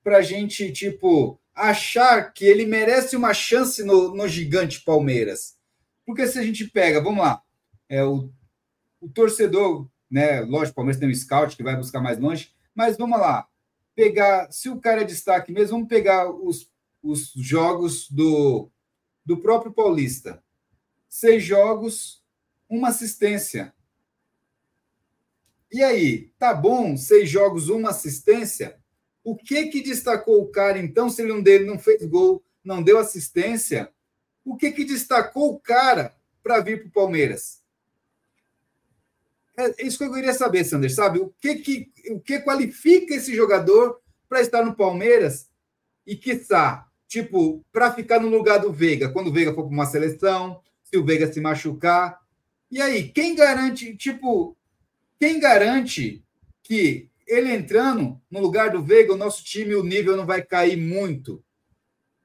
para 0.04 0.18
a 0.18 0.22
gente, 0.22 0.72
tipo, 0.72 1.42
achar 1.52 2.32
que 2.32 2.46
ele 2.46 2.64
merece 2.64 3.16
uma 3.16 3.34
chance 3.34 3.84
no, 3.84 4.16
no 4.16 4.28
gigante 4.28 4.82
Palmeiras. 4.82 5.58
Porque 6.06 6.28
se 6.28 6.38
a 6.38 6.44
gente 6.44 6.68
pega, 6.68 7.02
vamos 7.02 7.26
lá, 7.26 7.42
é 7.90 8.04
o, 8.04 8.30
o 9.02 9.10
torcedor, 9.10 9.90
né? 10.08 10.42
Lógico, 10.42 10.74
o 10.74 10.76
Palmeiras 10.76 11.00
tem 11.00 11.10
um 11.10 11.16
scout 11.16 11.58
que 11.58 11.64
vai 11.64 11.76
buscar 11.76 12.02
mais 12.02 12.20
longe, 12.20 12.52
mas 12.76 12.96
vamos 12.96 13.20
lá, 13.20 13.48
pegar, 13.96 14.52
se 14.52 14.70
o 14.70 14.80
cara 14.80 15.02
é 15.02 15.04
destaque 15.04 15.52
mesmo, 15.52 15.78
vamos 15.78 15.88
pegar 15.88 16.30
os, 16.30 16.70
os 17.02 17.34
jogos 17.36 18.12
do, 18.12 18.70
do 19.26 19.38
próprio 19.38 19.74
Paulista. 19.74 20.44
Seis 21.10 21.44
jogos, 21.44 22.24
uma 22.70 22.90
assistência. 22.90 23.74
E 25.72 25.84
aí, 25.84 26.32
tá 26.40 26.54
bom, 26.54 26.96
seis 26.96 27.30
jogos, 27.30 27.70
uma 27.70 27.90
assistência? 27.90 28.78
O 29.24 29.36
que 29.36 29.68
que 29.68 29.82
destacou 29.82 30.42
o 30.42 30.48
cara, 30.48 30.80
então, 30.80 31.10
se 31.10 31.22
ele 31.22 31.34
não, 31.34 31.42
dele 31.42 31.66
não 31.66 31.78
fez 31.78 32.06
gol, 32.06 32.44
não 32.64 32.82
deu 32.82 32.98
assistência? 32.98 33.92
O 34.46 34.56
que 34.56 34.72
que 34.72 34.86
destacou 34.86 35.54
o 35.54 35.60
cara 35.60 36.16
para 36.42 36.62
vir 36.62 36.80
para 36.80 36.88
o 36.88 36.92
Palmeiras? 36.92 37.62
É 39.58 39.86
isso 39.86 39.98
que 39.98 40.04
eu 40.06 40.14
queria 40.14 40.34
saber, 40.34 40.64
Sander, 40.64 40.94
sabe? 40.94 41.20
O 41.20 41.34
que, 41.42 41.56
que, 41.56 41.92
o 42.12 42.20
que 42.20 42.40
qualifica 42.40 43.16
esse 43.16 43.36
jogador 43.36 44.00
para 44.30 44.42
estar 44.42 44.64
no 44.64 44.76
Palmeiras 44.76 45.50
e, 46.06 46.16
quiçá, 46.16 46.88
tipo, 47.08 47.66
para 47.72 47.92
ficar 47.92 48.20
no 48.20 48.30
lugar 48.30 48.60
do 48.60 48.72
Veiga, 48.72 49.10
quando 49.10 49.28
o 49.28 49.34
Veiga 49.34 49.54
for 49.54 49.64
para 49.64 49.74
uma 49.74 49.86
seleção, 49.86 50.62
se 50.84 50.98
o 50.98 51.04
Veiga 51.04 51.32
se 51.32 51.42
machucar. 51.42 52.20
E 52.72 52.82
aí, 52.82 53.10
quem 53.10 53.36
garante, 53.36 53.96
tipo, 53.96 54.57
quem 55.20 55.40
garante 55.40 56.24
que 56.64 57.10
ele 57.28 57.52
entrando 57.52 58.22
no 58.30 58.40
lugar 58.40 58.72
do 58.72 58.84
Veiga, 58.84 59.14
o 59.14 59.18
nosso 59.18 59.44
time, 59.44 59.76
o 59.76 59.84
nível 59.84 60.16
não 60.16 60.26
vai 60.26 60.42
cair 60.42 60.78
muito? 60.78 61.44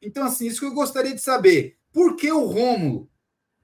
Então, 0.01 0.25
assim, 0.25 0.47
isso 0.47 0.61
que 0.61 0.67
eu 0.67 0.75
gostaria 0.75 1.15
de 1.15 1.21
saber. 1.21 1.77
Por 1.93 2.17
que 2.17 2.31
o 2.31 2.47
Romulo 2.47 3.11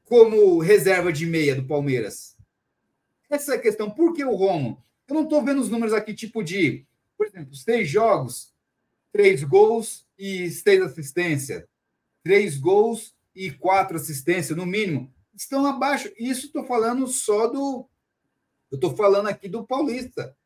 como 0.04 0.58
reserva 0.58 1.12
de 1.12 1.26
meia 1.26 1.54
do 1.54 1.66
Palmeiras? 1.66 2.36
Essa 3.28 3.54
é 3.54 3.56
a 3.56 3.60
questão. 3.60 3.90
Por 3.90 4.14
que 4.14 4.24
o 4.24 4.34
Romulo? 4.34 4.82
Eu 5.06 5.14
não 5.14 5.24
estou 5.24 5.42
vendo 5.42 5.60
os 5.60 5.70
números 5.70 5.92
aqui, 5.94 6.14
tipo 6.14 6.42
de, 6.42 6.86
por 7.16 7.26
exemplo, 7.26 7.54
seis 7.54 7.88
jogos, 7.88 8.52
três 9.12 9.42
gols 9.42 10.06
e 10.18 10.50
seis 10.50 10.82
assistências. 10.82 11.64
Três 12.22 12.58
gols 12.58 13.14
e 13.34 13.50
quatro 13.50 13.96
assistências, 13.96 14.56
no 14.56 14.66
mínimo. 14.66 15.12
Estão 15.34 15.64
abaixo. 15.66 16.10
Isso 16.18 16.46
estou 16.46 16.64
falando 16.64 17.06
só 17.06 17.46
do, 17.46 17.88
eu 18.70 18.76
estou 18.76 18.94
falando 18.96 19.28
aqui 19.28 19.48
do 19.48 19.64
Paulista. 19.64 20.36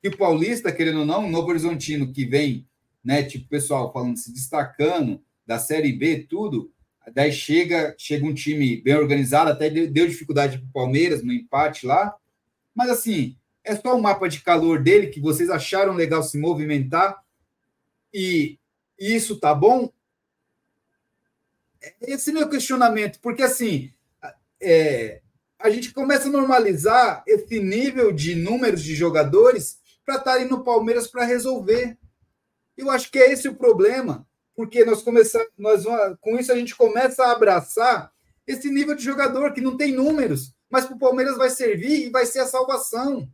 Que 0.00 0.08
o 0.08 0.16
Paulista, 0.16 0.70
querendo 0.70 1.00
ou 1.00 1.06
não, 1.06 1.26
o 1.26 1.30
Novo 1.30 1.48
Horizontino 1.48 2.12
que 2.12 2.24
vem, 2.24 2.68
né, 3.02 3.22
tipo, 3.22 3.48
pessoal 3.48 3.92
falando, 3.92 4.16
se 4.16 4.32
destacando 4.32 5.22
da 5.46 5.58
Série 5.58 5.92
B, 5.92 6.26
tudo, 6.28 6.72
daí 7.12 7.32
chega, 7.32 7.94
chega 7.98 8.24
um 8.24 8.34
time 8.34 8.80
bem 8.80 8.94
organizado, 8.94 9.50
até 9.50 9.68
deu 9.68 10.06
dificuldade 10.06 10.58
para 10.58 10.66
o 10.66 10.72
Palmeiras 10.72 11.22
no 11.22 11.32
empate 11.32 11.86
lá, 11.86 12.14
mas 12.74 12.90
assim, 12.90 13.36
é 13.62 13.74
só 13.76 13.96
o 13.96 14.02
mapa 14.02 14.28
de 14.28 14.40
calor 14.40 14.82
dele 14.82 15.08
que 15.08 15.20
vocês 15.20 15.50
acharam 15.50 15.94
legal 15.94 16.22
se 16.22 16.38
movimentar 16.38 17.22
e 18.12 18.58
isso 18.98 19.38
tá 19.38 19.54
bom? 19.54 19.90
Esse 22.00 22.30
é 22.30 22.32
meu 22.32 22.48
questionamento, 22.48 23.20
porque 23.20 23.42
assim, 23.42 23.92
é, 24.60 25.20
a 25.64 25.70
gente 25.70 25.94
começa 25.94 26.28
a 26.28 26.30
normalizar 26.30 27.24
esse 27.26 27.58
nível 27.58 28.12
de 28.12 28.34
números 28.34 28.82
de 28.82 28.94
jogadores 28.94 29.78
para 30.04 30.16
estarem 30.16 30.46
no 30.46 30.62
Palmeiras 30.62 31.06
para 31.06 31.24
resolver. 31.24 31.96
Eu 32.76 32.90
acho 32.90 33.10
que 33.10 33.18
é 33.18 33.32
esse 33.32 33.48
o 33.48 33.54
problema, 33.54 34.28
porque 34.54 34.84
nós 34.84 35.00
começamos, 35.00 35.48
nós 35.56 35.86
com 36.20 36.38
isso 36.38 36.52
a 36.52 36.54
gente 36.54 36.76
começa 36.76 37.24
a 37.24 37.32
abraçar 37.32 38.12
esse 38.46 38.68
nível 38.68 38.94
de 38.94 39.02
jogador 39.02 39.54
que 39.54 39.62
não 39.62 39.74
tem 39.74 39.90
números, 39.90 40.54
mas 40.68 40.84
para 40.84 40.96
o 40.96 40.98
Palmeiras 40.98 41.38
vai 41.38 41.48
servir 41.48 42.08
e 42.08 42.10
vai 42.10 42.26
ser 42.26 42.40
a 42.40 42.46
salvação. 42.46 43.26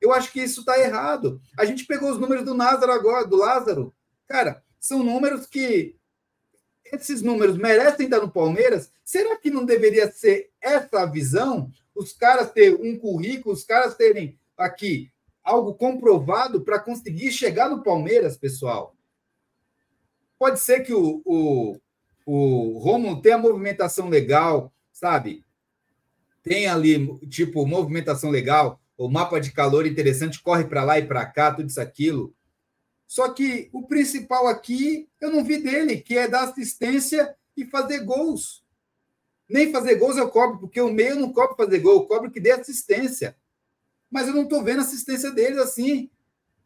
Eu 0.00 0.10
acho 0.10 0.32
que 0.32 0.40
isso 0.40 0.60
está 0.60 0.78
errado. 0.78 1.38
A 1.58 1.66
gente 1.66 1.84
pegou 1.84 2.10
os 2.10 2.18
números 2.18 2.46
do 2.46 2.56
Lázaro 2.56 2.92
agora, 2.92 3.26
do 3.26 3.36
Lázaro. 3.36 3.94
Cara, 4.26 4.64
são 4.80 5.02
números 5.02 5.46
que 5.46 5.97
esses 6.94 7.22
números 7.22 7.56
merecem 7.56 8.06
estar 8.06 8.20
no 8.20 8.30
Palmeiras? 8.30 8.90
Será 9.04 9.36
que 9.36 9.50
não 9.50 9.64
deveria 9.64 10.10
ser 10.10 10.50
essa 10.60 11.00
a 11.02 11.06
visão? 11.06 11.70
Os 11.94 12.12
caras 12.12 12.50
terem 12.52 12.74
um 12.92 12.98
currículo, 12.98 13.54
os 13.54 13.64
caras 13.64 13.94
terem 13.94 14.38
aqui 14.56 15.10
algo 15.42 15.74
comprovado 15.74 16.60
para 16.60 16.78
conseguir 16.78 17.32
chegar 17.32 17.70
no 17.70 17.82
Palmeiras, 17.82 18.36
pessoal? 18.36 18.94
Pode 20.38 20.60
ser 20.60 20.80
que 20.80 20.92
o, 20.92 21.22
o, 21.24 21.80
o 22.26 22.78
Romulo 22.78 23.22
tenha 23.22 23.38
movimentação 23.38 24.08
legal, 24.08 24.72
sabe? 24.92 25.42
Tem 26.42 26.66
ali, 26.66 27.18
tipo, 27.28 27.66
movimentação 27.66 28.30
legal, 28.30 28.80
o 28.96 29.08
mapa 29.08 29.40
de 29.40 29.52
calor 29.52 29.86
interessante, 29.86 30.42
corre 30.42 30.64
para 30.64 30.84
lá 30.84 30.98
e 30.98 31.06
para 31.06 31.24
cá, 31.24 31.52
tudo 31.52 31.68
isso, 31.68 31.80
aquilo. 31.80 32.34
Só 33.08 33.30
que 33.30 33.70
o 33.72 33.86
principal 33.86 34.46
aqui 34.46 35.08
eu 35.18 35.30
não 35.30 35.42
vi 35.42 35.56
dele, 35.56 35.96
que 35.96 36.16
é 36.18 36.28
dar 36.28 36.42
assistência 36.42 37.34
e 37.56 37.64
fazer 37.64 38.00
gols. 38.00 38.62
Nem 39.48 39.72
fazer 39.72 39.94
gols 39.94 40.18
eu 40.18 40.28
cobro, 40.28 40.60
porque 40.60 40.78
o 40.78 40.92
meio 40.92 41.16
não 41.16 41.32
cobro 41.32 41.56
fazer 41.56 41.78
gol, 41.78 41.94
eu 41.94 42.06
cobro 42.06 42.30
que 42.30 42.38
dê 42.38 42.50
assistência. 42.50 43.34
Mas 44.10 44.28
eu 44.28 44.34
não 44.34 44.42
estou 44.42 44.62
vendo 44.62 44.82
assistência 44.82 45.30
deles 45.30 45.56
assim. 45.56 46.10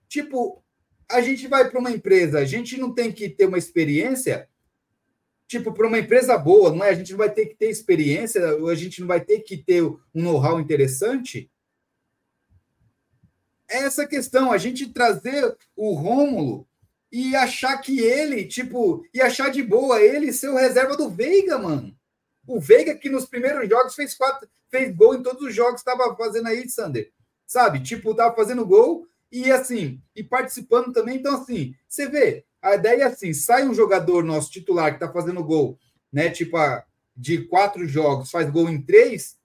Tipo, 0.08 0.60
a 1.08 1.20
gente 1.20 1.46
vai 1.46 1.70
para 1.70 1.78
uma 1.78 1.92
empresa, 1.92 2.40
a 2.40 2.44
gente 2.44 2.76
não 2.76 2.92
tem 2.92 3.12
que 3.12 3.28
ter 3.28 3.46
uma 3.46 3.58
experiência, 3.58 4.48
tipo, 5.46 5.72
para 5.72 5.86
uma 5.86 6.00
empresa 6.00 6.36
boa, 6.36 6.72
não 6.72 6.84
é? 6.84 6.90
A 6.90 6.94
gente 6.94 7.12
não 7.12 7.18
vai 7.18 7.32
ter 7.32 7.46
que 7.46 7.54
ter 7.54 7.70
experiência, 7.70 8.44
a 8.44 8.74
gente 8.74 9.00
não 9.00 9.06
vai 9.06 9.20
ter 9.20 9.40
que 9.40 9.56
ter 9.56 9.84
um 9.84 10.00
know-how 10.12 10.58
interessante 10.58 11.51
essa 13.72 14.06
questão, 14.06 14.52
a 14.52 14.58
gente 14.58 14.92
trazer 14.92 15.56
o 15.76 15.92
Rômulo 15.94 16.66
e 17.10 17.36
achar 17.36 17.76
que 17.78 18.00
ele, 18.00 18.44
tipo, 18.46 19.04
e 19.12 19.20
achar 19.20 19.50
de 19.50 19.62
boa 19.62 20.00
ele 20.00 20.32
ser 20.32 20.48
o 20.48 20.56
reserva 20.56 20.96
do 20.96 21.10
Veiga, 21.10 21.58
mano. 21.58 21.94
O 22.46 22.58
Veiga 22.58 22.94
que 22.94 23.10
nos 23.10 23.26
primeiros 23.26 23.68
jogos 23.68 23.94
fez 23.94 24.14
quatro, 24.14 24.48
fez 24.70 24.94
gol 24.94 25.14
em 25.14 25.22
todos 25.22 25.42
os 25.42 25.54
jogos 25.54 25.80
estava 25.80 26.16
fazendo 26.16 26.48
aí, 26.48 26.68
Sander. 26.68 27.12
Sabe? 27.46 27.80
Tipo, 27.80 28.14
tava 28.14 28.34
fazendo 28.34 28.64
gol 28.64 29.06
e 29.30 29.50
assim, 29.50 30.00
e 30.16 30.24
participando 30.24 30.92
também. 30.92 31.16
Então, 31.16 31.34
assim, 31.34 31.74
você 31.88 32.08
vê, 32.08 32.44
a 32.62 32.74
ideia 32.74 33.02
é 33.02 33.06
assim: 33.06 33.34
sai 33.34 33.66
um 33.66 33.74
jogador 33.74 34.24
nosso 34.24 34.50
titular 34.50 34.92
que 34.94 35.00
tá 35.00 35.12
fazendo 35.12 35.44
gol, 35.44 35.78
né? 36.10 36.30
Tipo, 36.30 36.56
a, 36.56 36.84
de 37.16 37.44
quatro 37.44 37.86
jogos, 37.86 38.30
faz 38.30 38.48
gol 38.50 38.70
em 38.70 38.80
três, 38.80 39.36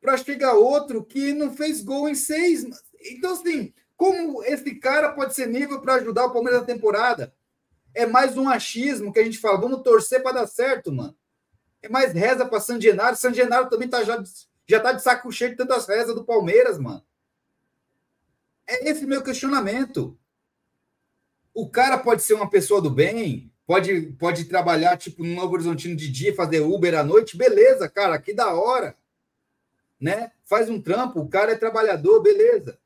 para 0.00 0.16
chegar 0.16 0.54
outro 0.54 1.04
que 1.04 1.32
não 1.32 1.54
fez 1.54 1.82
gol 1.82 2.08
em 2.08 2.14
seis. 2.14 2.64
Então, 3.00 3.32
assim, 3.32 3.72
como 3.96 4.42
esse 4.44 4.76
cara 4.76 5.12
pode 5.12 5.34
ser 5.34 5.48
nível 5.48 5.80
para 5.80 5.94
ajudar 5.94 6.26
o 6.26 6.32
Palmeiras 6.32 6.60
na 6.60 6.66
temporada? 6.66 7.34
É 7.94 8.06
mais 8.06 8.36
um 8.36 8.48
achismo 8.48 9.12
que 9.12 9.18
a 9.18 9.24
gente 9.24 9.38
fala, 9.38 9.60
vamos 9.60 9.82
torcer 9.82 10.22
para 10.22 10.40
dar 10.40 10.46
certo, 10.46 10.92
mano. 10.92 11.16
É 11.82 11.88
mais 11.88 12.12
reza 12.12 12.46
para 12.46 12.60
San 12.60 12.80
Genaro. 12.80 13.16
San 13.16 13.32
Genaro 13.32 13.68
também 13.68 13.88
tá 13.88 14.04
já, 14.04 14.22
já 14.66 14.80
tá 14.80 14.92
de 14.92 15.02
saco 15.02 15.32
cheio 15.32 15.50
de 15.50 15.56
tantas 15.56 15.86
rezas 15.86 16.14
do 16.14 16.24
Palmeiras, 16.24 16.78
mano. 16.78 17.02
É 18.66 18.88
esse 18.90 19.06
meu 19.06 19.22
questionamento. 19.22 20.18
O 21.54 21.68
cara 21.68 21.98
pode 21.98 22.22
ser 22.22 22.34
uma 22.34 22.48
pessoa 22.48 22.80
do 22.80 22.90
bem, 22.90 23.52
pode, 23.66 24.12
pode 24.18 24.44
trabalhar 24.44 24.96
tipo 24.96 25.24
no 25.24 25.34
Novo 25.34 25.54
Horizontino 25.54 25.96
de 25.96 26.08
dia, 26.08 26.34
fazer 26.34 26.60
Uber 26.60 26.96
à 26.96 27.02
noite, 27.02 27.36
beleza, 27.36 27.88
cara, 27.88 28.18
que 28.20 28.32
da 28.32 28.54
hora 28.54 28.96
né? 30.00 30.32
Faz 30.44 30.68
um 30.68 30.80
trampo, 30.80 31.20
o 31.20 31.28
cara 31.28 31.52
é 31.52 31.56
trabalhador, 31.56 32.22
beleza. 32.22 32.78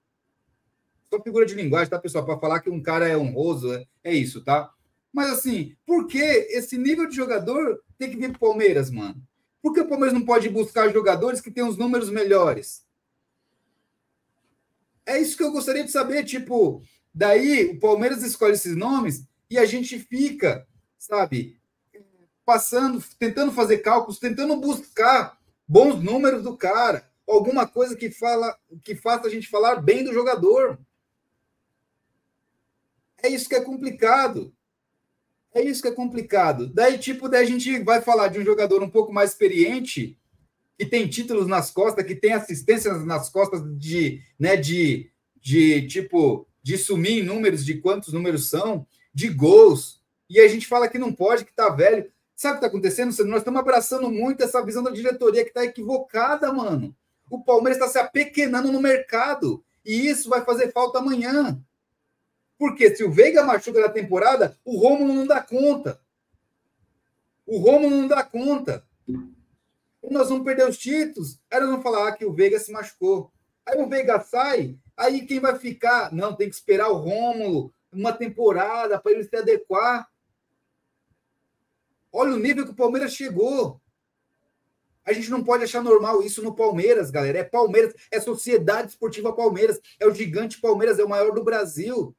Só 1.10 1.20
figura 1.22 1.44
de 1.44 1.54
linguagem, 1.54 1.90
tá, 1.90 1.98
pessoal? 1.98 2.24
Para 2.24 2.38
falar 2.38 2.60
que 2.60 2.70
um 2.70 2.82
cara 2.82 3.06
é 3.06 3.16
honroso, 3.16 3.72
é, 3.72 3.86
é 4.02 4.14
isso, 4.14 4.42
tá? 4.42 4.72
Mas 5.12 5.30
assim, 5.30 5.76
por 5.84 6.06
que 6.06 6.18
esse 6.18 6.78
nível 6.78 7.06
de 7.06 7.14
jogador 7.14 7.82
tem 7.98 8.10
que 8.10 8.16
vir 8.16 8.30
para 8.30 8.38
o 8.38 8.50
Palmeiras, 8.50 8.90
mano? 8.90 9.22
Por 9.60 9.74
que 9.74 9.80
o 9.80 9.88
Palmeiras 9.88 10.14
não 10.14 10.24
pode 10.24 10.48
buscar 10.48 10.92
jogadores 10.92 11.40
que 11.40 11.50
têm 11.50 11.62
os 11.62 11.76
números 11.76 12.10
melhores? 12.10 12.84
É 15.04 15.18
isso 15.18 15.36
que 15.36 15.42
eu 15.42 15.52
gostaria 15.52 15.84
de 15.84 15.90
saber. 15.90 16.24
Tipo, 16.24 16.82
daí 17.14 17.66
o 17.66 17.78
Palmeiras 17.78 18.22
escolhe 18.22 18.54
esses 18.54 18.74
nomes 18.74 19.26
e 19.50 19.58
a 19.58 19.66
gente 19.66 19.98
fica, 19.98 20.66
sabe, 20.98 21.60
passando, 22.44 23.02
tentando 23.18 23.52
fazer 23.52 23.78
cálculos, 23.78 24.18
tentando 24.18 24.56
buscar 24.56 25.38
bons 25.72 26.02
números 26.02 26.42
do 26.42 26.54
cara, 26.54 27.08
alguma 27.26 27.66
coisa 27.66 27.96
que 27.96 28.10
fala 28.10 28.54
que 28.84 28.94
faça 28.94 29.26
a 29.26 29.30
gente 29.30 29.48
falar 29.48 29.76
bem 29.76 30.04
do 30.04 30.12
jogador. 30.12 30.78
É 33.22 33.28
isso 33.28 33.48
que 33.48 33.54
é 33.54 33.60
complicado. 33.62 34.52
É 35.54 35.62
isso 35.62 35.80
que 35.80 35.88
é 35.88 35.92
complicado. 35.92 36.66
Daí, 36.66 36.98
tipo, 36.98 37.26
daí 37.26 37.44
a 37.44 37.48
gente 37.48 37.82
vai 37.84 38.02
falar 38.02 38.28
de 38.28 38.38
um 38.38 38.44
jogador 38.44 38.82
um 38.82 38.90
pouco 38.90 39.14
mais 39.14 39.30
experiente, 39.30 40.18
que 40.76 40.84
tem 40.84 41.08
títulos 41.08 41.46
nas 41.46 41.70
costas, 41.70 42.04
que 42.04 42.14
tem 42.14 42.34
assistências 42.34 43.02
nas 43.06 43.30
costas 43.30 43.62
de, 43.78 44.20
né, 44.38 44.56
de, 44.56 45.10
de 45.40 45.88
tipo 45.88 46.46
de 46.62 46.76
sumir 46.76 47.22
em 47.22 47.24
números 47.24 47.64
de 47.64 47.78
quantos 47.78 48.12
números 48.12 48.50
são, 48.50 48.86
de 49.14 49.30
gols. 49.30 50.02
E 50.28 50.38
a 50.38 50.48
gente 50.48 50.66
fala 50.66 50.86
que 50.86 50.98
não 50.98 51.14
pode, 51.14 51.46
que 51.46 51.54
tá 51.54 51.70
velho. 51.70 52.12
Sabe 52.42 52.54
o 52.54 52.56
que 52.56 52.60
tá 52.62 52.66
acontecendo? 52.66 53.16
Nós 53.26 53.38
estamos 53.38 53.60
abraçando 53.60 54.10
muito 54.10 54.42
essa 54.42 54.64
visão 54.64 54.82
da 54.82 54.90
diretoria 54.90 55.44
que 55.44 55.52
tá 55.52 55.64
equivocada, 55.64 56.52
mano. 56.52 56.92
O 57.30 57.40
Palmeiras 57.40 57.78
está 57.78 57.88
se 57.88 58.04
apequenando 58.04 58.72
no 58.72 58.82
mercado. 58.82 59.64
E 59.84 60.08
isso 60.08 60.28
vai 60.28 60.44
fazer 60.44 60.72
falta 60.72 60.98
amanhã. 60.98 61.56
Porque 62.58 62.96
se 62.96 63.04
o 63.04 63.12
Veiga 63.12 63.44
machuca 63.44 63.80
na 63.80 63.88
temporada, 63.88 64.58
o 64.64 64.76
Romulo 64.76 65.14
não 65.14 65.24
dá 65.24 65.40
conta. 65.40 66.00
O 67.46 67.58
Romulo 67.58 67.94
não 67.94 68.08
dá 68.08 68.24
conta. 68.24 68.84
E 69.06 70.10
nós 70.10 70.28
vamos 70.28 70.44
perder 70.44 70.68
os 70.68 70.78
títulos. 70.78 71.38
Aí 71.48 71.60
nós 71.60 71.68
vamos 71.68 71.84
falar 71.84 72.10
que 72.16 72.24
o 72.26 72.32
Veiga 72.32 72.58
se 72.58 72.72
machucou. 72.72 73.30
Aí 73.64 73.80
o 73.80 73.88
Veiga 73.88 74.18
sai, 74.18 74.76
aí 74.96 75.24
quem 75.26 75.38
vai 75.38 75.56
ficar? 75.60 76.12
Não, 76.12 76.34
tem 76.34 76.48
que 76.48 76.56
esperar 76.56 76.88
o 76.88 76.96
Rômulo 76.96 77.72
uma 77.92 78.12
temporada 78.12 78.98
para 78.98 79.12
ele 79.12 79.22
se 79.22 79.36
adequar. 79.36 80.10
Olha 82.12 82.34
o 82.34 82.38
nível 82.38 82.64
que 82.64 82.72
o 82.72 82.76
Palmeiras 82.76 83.14
chegou. 83.14 83.80
A 85.04 85.12
gente 85.12 85.30
não 85.30 85.42
pode 85.42 85.64
achar 85.64 85.82
normal 85.82 86.22
isso 86.22 86.42
no 86.42 86.54
Palmeiras, 86.54 87.10
galera. 87.10 87.38
É 87.38 87.44
Palmeiras, 87.44 87.94
é 88.10 88.20
Sociedade 88.20 88.90
Esportiva 88.90 89.34
Palmeiras, 89.34 89.80
é 89.98 90.06
o 90.06 90.14
gigante 90.14 90.60
Palmeiras, 90.60 90.98
é 90.98 91.04
o 91.04 91.08
maior 91.08 91.32
do 91.32 91.42
Brasil. 91.42 92.14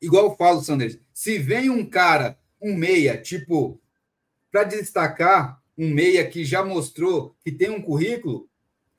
Igual 0.00 0.26
eu 0.26 0.36
falo, 0.36 0.62
Sanders, 0.62 0.98
se 1.12 1.38
vem 1.38 1.68
um 1.68 1.84
cara, 1.84 2.38
um 2.62 2.74
meia, 2.74 3.20
tipo, 3.20 3.80
para 4.50 4.64
destacar, 4.64 5.60
um 5.76 5.90
meia 5.90 6.26
que 6.28 6.44
já 6.44 6.64
mostrou 6.64 7.36
que 7.42 7.50
tem 7.50 7.70
um 7.70 7.82
currículo, 7.82 8.48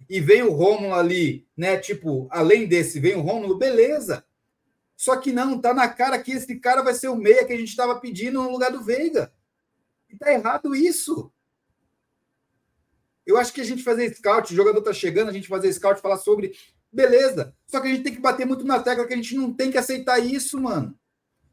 e 0.09 0.21
vem 0.21 0.43
o 0.43 0.51
Rômulo 0.51 0.93
ali, 0.93 1.45
né? 1.55 1.77
Tipo, 1.77 2.27
além 2.31 2.67
desse, 2.67 2.99
vem 2.99 3.15
o 3.15 3.21
Rômulo, 3.21 3.57
beleza. 3.57 4.23
Só 4.97 5.15
que 5.15 5.31
não, 5.31 5.61
tá 5.61 5.75
na 5.75 5.87
cara 5.87 6.17
que 6.17 6.31
esse 6.31 6.59
cara 6.59 6.81
vai 6.81 6.95
ser 6.95 7.07
o 7.07 7.15
meia 7.15 7.45
que 7.45 7.53
a 7.53 7.57
gente 7.57 7.69
estava 7.69 7.99
pedindo 7.99 8.41
no 8.41 8.51
lugar 8.51 8.71
do 8.71 8.83
Veiga. 8.83 9.31
E 10.09 10.17
tá 10.17 10.33
errado 10.33 10.75
isso. 10.75 11.31
Eu 13.23 13.37
acho 13.37 13.53
que 13.53 13.61
a 13.61 13.63
gente 13.63 13.83
fazer 13.83 14.11
scout, 14.15 14.51
o 14.51 14.55
jogador 14.55 14.81
tá 14.81 14.91
chegando, 14.91 15.29
a 15.29 15.33
gente 15.33 15.47
fazer 15.47 15.71
scout, 15.71 16.01
falar 16.01 16.17
sobre, 16.17 16.57
beleza. 16.91 17.55
Só 17.67 17.79
que 17.79 17.87
a 17.87 17.91
gente 17.91 18.03
tem 18.03 18.15
que 18.15 18.19
bater 18.19 18.47
muito 18.47 18.65
na 18.65 18.81
tecla 18.81 19.05
que 19.05 19.13
a 19.13 19.17
gente 19.17 19.35
não 19.35 19.53
tem 19.53 19.69
que 19.69 19.77
aceitar 19.77 20.17
isso, 20.17 20.59
mano. 20.59 20.97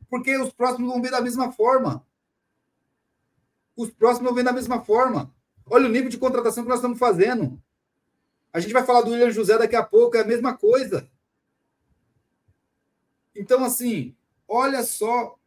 Porque 0.09 0.35
os 0.39 0.53
próximos 0.53 0.91
vão 0.91 1.03
vir 1.03 1.11
da 1.11 1.21
mesma 1.21 1.53
forma. 1.53 2.07
Os 3.77 3.91
próximos 3.91 4.27
vão 4.27 4.35
vir 4.35 4.45
da 4.45 4.53
mesma 4.53 4.83
forma. 4.83 5.35
Olha 5.67 5.87
o 5.87 5.91
nível 5.91 6.09
de 6.09 6.17
contratação 6.17 6.63
que 6.63 6.69
nós 6.71 6.79
estamos 6.79 6.99
fazendo. 6.99 7.61
A 8.53 8.61
gente 8.61 8.73
vai 8.73 8.85
falar 8.85 9.03
do 9.03 9.11
William 9.11 9.31
José 9.31 9.59
daqui 9.59 9.77
a 9.77 9.83
pouco, 9.83 10.17
é 10.17 10.21
a 10.21 10.27
mesma 10.27 10.57
coisa. 10.57 11.11
Então, 13.35 13.65
assim, 13.65 14.15
olha 14.47 14.83
só. 14.83 15.39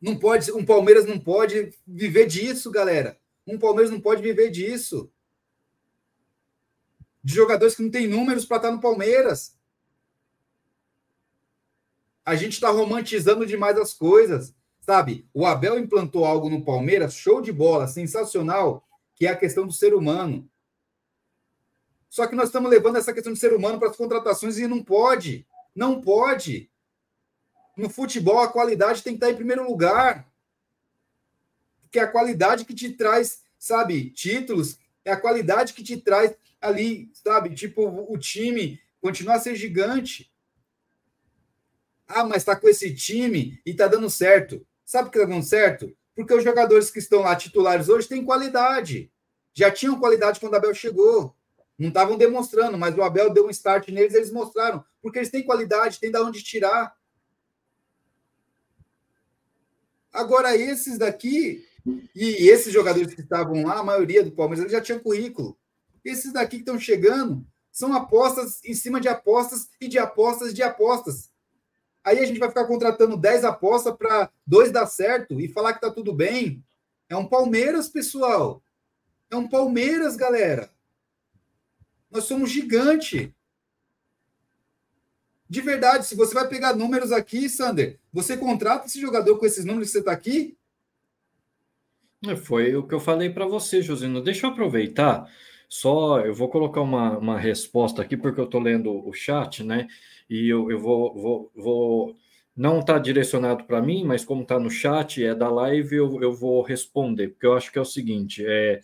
Não 0.00 0.18
pode, 0.18 0.50
um 0.52 0.64
Palmeiras 0.64 1.04
não 1.04 1.18
pode 1.18 1.74
viver 1.86 2.26
disso, 2.26 2.70
galera. 2.70 3.20
Um 3.46 3.58
Palmeiras 3.58 3.90
não 3.90 4.00
pode 4.00 4.22
viver 4.22 4.50
disso. 4.50 5.10
De 7.22 7.34
jogadores 7.34 7.74
que 7.74 7.82
não 7.82 7.90
têm 7.90 8.06
números 8.06 8.44
para 8.44 8.56
estar 8.58 8.70
no 8.70 8.80
Palmeiras. 8.80 9.58
A 12.24 12.34
gente 12.34 12.52
está 12.52 12.70
romantizando 12.70 13.44
demais 13.44 13.76
as 13.76 13.92
coisas, 13.92 14.54
sabe? 14.80 15.28
O 15.34 15.44
Abel 15.44 15.78
implantou 15.78 16.24
algo 16.24 16.48
no 16.48 16.64
Palmeiras, 16.64 17.14
show 17.14 17.42
de 17.42 17.52
bola, 17.52 17.86
sensacional, 17.86 18.86
que 19.14 19.26
é 19.26 19.30
a 19.30 19.36
questão 19.36 19.66
do 19.66 19.72
ser 19.72 19.94
humano. 19.94 20.48
Só 22.08 22.26
que 22.26 22.34
nós 22.34 22.46
estamos 22.46 22.70
levando 22.70 22.96
essa 22.96 23.12
questão 23.12 23.32
de 23.32 23.38
ser 23.38 23.52
humano 23.52 23.78
para 23.78 23.90
as 23.90 23.96
contratações 23.96 24.58
e 24.58 24.66
não 24.66 24.82
pode. 24.82 25.46
Não 25.74 26.00
pode. 26.00 26.69
No 27.76 27.88
futebol, 27.88 28.40
a 28.40 28.48
qualidade 28.48 29.02
tem 29.02 29.14
que 29.14 29.18
estar 29.18 29.30
em 29.30 29.36
primeiro 29.36 29.66
lugar. 29.66 30.30
Porque 31.80 31.98
é 31.98 32.02
a 32.02 32.10
qualidade 32.10 32.64
que 32.64 32.74
te 32.74 32.92
traz, 32.92 33.42
sabe, 33.58 34.10
títulos, 34.10 34.78
é 35.04 35.12
a 35.12 35.20
qualidade 35.20 35.72
que 35.72 35.82
te 35.82 35.96
traz 35.96 36.34
ali, 36.60 37.10
sabe, 37.14 37.54
tipo, 37.54 37.82
o 37.86 38.18
time 38.18 38.80
continuar 39.00 39.36
a 39.36 39.40
ser 39.40 39.56
gigante. 39.56 40.30
Ah, 42.06 42.24
mas 42.24 42.38
está 42.38 42.54
com 42.54 42.68
esse 42.68 42.94
time 42.94 43.60
e 43.64 43.70
está 43.70 43.86
dando 43.86 44.10
certo. 44.10 44.66
Sabe 44.84 45.04
por 45.04 45.12
que 45.12 45.18
está 45.18 45.30
dando 45.30 45.44
certo? 45.44 45.96
Porque 46.14 46.34
os 46.34 46.44
jogadores 46.44 46.90
que 46.90 46.98
estão 46.98 47.20
lá 47.20 47.34
titulares 47.36 47.88
hoje 47.88 48.08
têm 48.08 48.24
qualidade. 48.24 49.10
Já 49.54 49.70
tinham 49.70 49.98
qualidade 49.98 50.40
quando 50.40 50.54
a 50.54 50.56
Abel 50.58 50.74
chegou. 50.74 51.34
Não 51.78 51.88
estavam 51.88 52.18
demonstrando, 52.18 52.76
mas 52.76 52.96
o 52.96 53.02
Abel 53.02 53.30
deu 53.30 53.46
um 53.46 53.50
start 53.50 53.88
neles, 53.88 54.14
eles 54.14 54.30
mostraram. 54.30 54.84
Porque 55.00 55.18
eles 55.18 55.30
têm 55.30 55.44
qualidade, 55.44 55.98
têm 55.98 56.10
da 56.10 56.22
onde 56.22 56.42
tirar. 56.42 56.94
Agora, 60.12 60.56
esses 60.56 60.98
daqui, 60.98 61.64
e 62.14 62.48
esses 62.48 62.72
jogadores 62.72 63.14
que 63.14 63.20
estavam 63.20 63.64
lá, 63.64 63.78
a 63.78 63.84
maioria 63.84 64.22
do 64.22 64.32
Palmeiras, 64.32 64.70
já 64.70 64.80
tinham 64.80 64.98
currículo. 64.98 65.56
Esses 66.04 66.32
daqui 66.32 66.56
que 66.56 66.62
estão 66.62 66.78
chegando 66.78 67.46
são 67.70 67.92
apostas 67.92 68.60
em 68.64 68.74
cima 68.74 69.00
de 69.00 69.08
apostas 69.08 69.68
e 69.80 69.88
de 69.88 69.98
apostas 69.98 70.52
de 70.52 70.62
apostas. 70.62 71.30
Aí 72.02 72.18
a 72.18 72.26
gente 72.26 72.38
vai 72.38 72.48
ficar 72.48 72.66
contratando 72.66 73.16
10 73.16 73.44
apostas 73.44 73.94
para 73.94 74.30
dois 74.46 74.72
dar 74.72 74.86
certo 74.86 75.40
e 75.40 75.48
falar 75.48 75.74
que 75.74 75.80
tá 75.80 75.90
tudo 75.90 76.12
bem. 76.12 76.64
É 77.08 77.16
um 77.16 77.26
Palmeiras, 77.26 77.88
pessoal. 77.88 78.62
É 79.30 79.36
um 79.36 79.48
Palmeiras, 79.48 80.16
galera. 80.16 80.70
Nós 82.10 82.24
somos 82.24 82.50
gigante. 82.50 83.34
De 85.50 85.60
verdade, 85.60 86.06
se 86.06 86.14
você 86.14 86.32
vai 86.32 86.46
pegar 86.46 86.76
números 86.76 87.10
aqui, 87.10 87.48
Sander, 87.48 87.98
você 88.12 88.36
contrata 88.36 88.86
esse 88.86 89.00
jogador 89.00 89.36
com 89.36 89.44
esses 89.44 89.64
números 89.64 89.88
que 89.88 89.94
você 89.94 89.98
está 89.98 90.12
aqui? 90.12 90.56
É, 92.24 92.36
foi 92.36 92.76
o 92.76 92.86
que 92.86 92.94
eu 92.94 93.00
falei 93.00 93.30
para 93.30 93.46
você, 93.46 93.82
Josino. 93.82 94.22
Deixa 94.22 94.46
eu 94.46 94.50
aproveitar. 94.50 95.28
Só 95.68 96.20
eu 96.20 96.32
vou 96.32 96.48
colocar 96.48 96.80
uma, 96.82 97.18
uma 97.18 97.36
resposta 97.36 98.00
aqui, 98.00 98.16
porque 98.16 98.38
eu 98.38 98.44
estou 98.44 98.60
lendo 98.60 99.04
o 99.04 99.12
chat, 99.12 99.64
né? 99.64 99.88
E 100.28 100.48
eu, 100.48 100.70
eu 100.70 100.78
vou, 100.78 101.14
vou, 101.14 101.52
vou 101.56 102.16
não 102.56 102.78
está 102.78 102.96
direcionado 102.96 103.64
para 103.64 103.82
mim, 103.82 104.04
mas 104.04 104.24
como 104.24 104.42
está 104.42 104.56
no 104.56 104.70
chat, 104.70 105.24
é 105.24 105.34
da 105.34 105.48
live, 105.48 105.96
eu, 105.96 106.22
eu 106.22 106.32
vou 106.32 106.62
responder, 106.62 107.28
porque 107.28 107.46
eu 107.46 107.54
acho 107.54 107.72
que 107.72 107.78
é 107.78 107.82
o 107.82 107.84
seguinte: 107.84 108.44
é, 108.46 108.82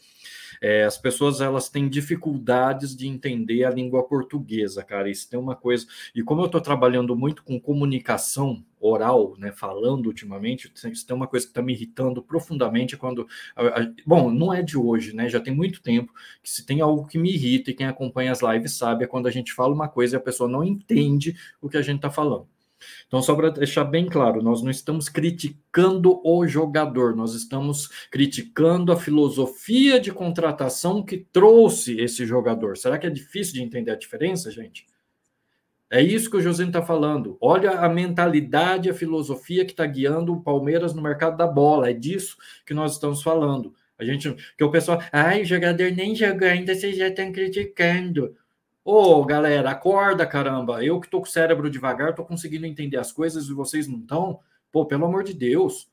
é, 0.60 0.85
as 0.85 0.99
pessoas 0.99 1.41
elas 1.41 1.68
têm 1.68 1.89
dificuldades 1.89 2.97
de 2.97 3.07
entender 3.07 3.65
a 3.65 3.70
língua 3.70 4.02
portuguesa, 4.05 4.83
cara. 4.83 5.10
Isso 5.10 5.28
tem 5.28 5.39
uma 5.39 5.57
coisa. 5.57 5.86
E 6.15 6.23
como 6.23 6.43
eu 6.43 6.47
estou 6.47 6.60
trabalhando 6.60 7.17
muito 7.17 7.43
com 7.43 7.60
comunicação 7.60 8.65
oral, 8.78 9.35
né, 9.39 9.52
falando 9.52 10.07
ultimamente, 10.07 10.70
isso 10.75 11.07
tem 11.07 11.17
uma 11.17 11.26
coisa 11.26 11.47
que 11.47 11.51
está 11.51 11.62
me 11.62 11.73
irritando 11.73 12.23
profundamente 12.23 12.97
quando. 12.97 13.26
Bom, 14.07 14.31
não 14.31 14.52
é 14.52 14.62
de 14.62 14.76
hoje, 14.76 15.15
né? 15.15 15.28
Já 15.28 15.41
tem 15.41 15.55
muito 15.55 15.83
tempo 15.83 16.12
que 16.43 16.51
se 16.51 16.65
tem 16.65 16.81
algo 16.81 17.07
que 17.07 17.18
me 17.18 17.33
irrita 17.33 17.70
e 17.70 17.75
quem 17.75 17.86
acompanha 17.86 18.33
as 18.33 18.43
lives 18.43 18.73
sabe 18.73 19.05
é 19.05 19.07
quando 19.07 19.26
a 19.26 19.31
gente 19.31 19.52
fala 19.52 19.75
uma 19.75 19.89
coisa 19.89 20.17
e 20.17 20.18
a 20.18 20.20
pessoa 20.20 20.49
não 20.49 20.62
entende 20.62 21.36
o 21.60 21.68
que 21.68 21.76
a 21.76 21.83
gente 21.83 21.97
está 21.97 22.10
falando. 22.10 22.47
Então, 23.06 23.22
só 23.22 23.34
para 23.34 23.50
deixar 23.50 23.84
bem 23.84 24.06
claro, 24.06 24.42
nós 24.42 24.62
não 24.62 24.70
estamos 24.70 25.08
criticando 25.08 26.20
o 26.24 26.46
jogador, 26.46 27.16
nós 27.16 27.34
estamos 27.34 27.88
criticando 28.10 28.92
a 28.92 28.96
filosofia 28.96 30.00
de 30.00 30.12
contratação 30.12 31.02
que 31.02 31.18
trouxe 31.18 31.98
esse 32.00 32.26
jogador. 32.26 32.76
Será 32.76 32.98
que 32.98 33.06
é 33.06 33.10
difícil 33.10 33.55
de 33.55 33.62
entender 33.62 33.90
a 33.90 33.96
diferença, 33.96 34.50
gente? 34.50 34.86
É 35.88 36.02
isso 36.02 36.28
que 36.28 36.36
o 36.36 36.40
José 36.40 36.64
está 36.64 36.82
falando. 36.82 37.38
Olha 37.40 37.78
a 37.78 37.88
mentalidade, 37.88 38.90
a 38.90 38.94
filosofia 38.94 39.64
que 39.64 39.70
está 39.70 39.86
guiando 39.86 40.32
o 40.32 40.42
Palmeiras 40.42 40.92
no 40.92 41.00
mercado 41.00 41.36
da 41.36 41.46
bola. 41.46 41.90
É 41.90 41.92
disso 41.92 42.36
que 42.66 42.74
nós 42.74 42.94
estamos 42.94 43.22
falando. 43.22 43.72
A 43.98 44.05
gente, 44.05 44.34
que 44.58 44.64
o 44.64 44.70
pessoal, 44.70 45.00
ai, 45.12 45.42
o 45.42 45.46
jogador 45.46 45.90
nem 45.92 46.14
jogou 46.14 46.48
ainda, 46.48 46.74
vocês 46.74 46.96
já 46.96 47.08
estão 47.08 47.32
criticando. 47.32 48.36
Ô, 48.89 49.24
galera, 49.24 49.73
acorda, 49.73 50.24
caramba. 50.24 50.84
Eu 50.84 51.00
que 51.00 51.10
tô 51.10 51.18
com 51.18 51.26
o 51.26 51.28
cérebro 51.28 51.68
devagar, 51.68 52.15
tô 52.15 52.24
conseguindo 52.24 52.66
entender 52.66 52.97
as 52.98 53.10
coisas 53.10 53.48
e 53.48 53.52
vocês 53.52 53.89
não 53.89 53.98
estão. 53.98 54.39
Pô, 54.70 54.86
pelo 54.86 55.06
amor 55.06 55.24
de 55.24 55.34
Deus. 55.34 55.90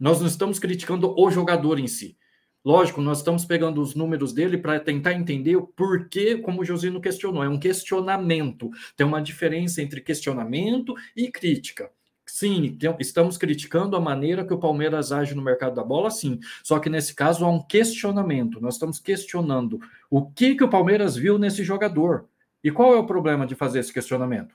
Nós 0.00 0.18
não 0.18 0.26
estamos 0.26 0.58
criticando 0.58 1.14
o 1.14 1.30
jogador 1.30 1.78
em 1.78 1.86
si. 1.86 2.16
Lógico, 2.64 3.02
nós 3.02 3.18
estamos 3.18 3.44
pegando 3.44 3.82
os 3.82 3.94
números 3.94 4.32
dele 4.32 4.56
para 4.56 4.80
tentar 4.80 5.12
entender 5.12 5.56
o 5.56 5.66
porquê, 5.66 6.38
como 6.38 6.62
o 6.62 6.64
Josino 6.64 6.98
questionou. 6.98 7.44
É 7.44 7.48
um 7.48 7.60
questionamento. 7.60 8.70
Tem 8.96 9.06
uma 9.06 9.20
diferença 9.20 9.82
entre 9.82 10.00
questionamento 10.00 10.94
e 11.14 11.30
crítica. 11.30 11.92
Sim, 12.30 12.76
estamos 12.98 13.38
criticando 13.38 13.96
a 13.96 14.00
maneira 14.00 14.44
que 14.44 14.52
o 14.52 14.58
Palmeiras 14.58 15.12
age 15.12 15.34
no 15.34 15.40
mercado 15.40 15.74
da 15.74 15.82
bola, 15.82 16.10
sim. 16.10 16.38
Só 16.62 16.78
que 16.78 16.90
nesse 16.90 17.14
caso 17.14 17.44
há 17.44 17.48
um 17.48 17.62
questionamento. 17.62 18.60
Nós 18.60 18.74
estamos 18.74 18.98
questionando 18.98 19.80
o 20.10 20.26
que, 20.30 20.54
que 20.54 20.62
o 20.62 20.68
Palmeiras 20.68 21.16
viu 21.16 21.38
nesse 21.38 21.64
jogador. 21.64 22.26
E 22.62 22.70
qual 22.70 22.92
é 22.94 22.98
o 22.98 23.06
problema 23.06 23.46
de 23.46 23.54
fazer 23.54 23.78
esse 23.78 23.92
questionamento? 23.92 24.54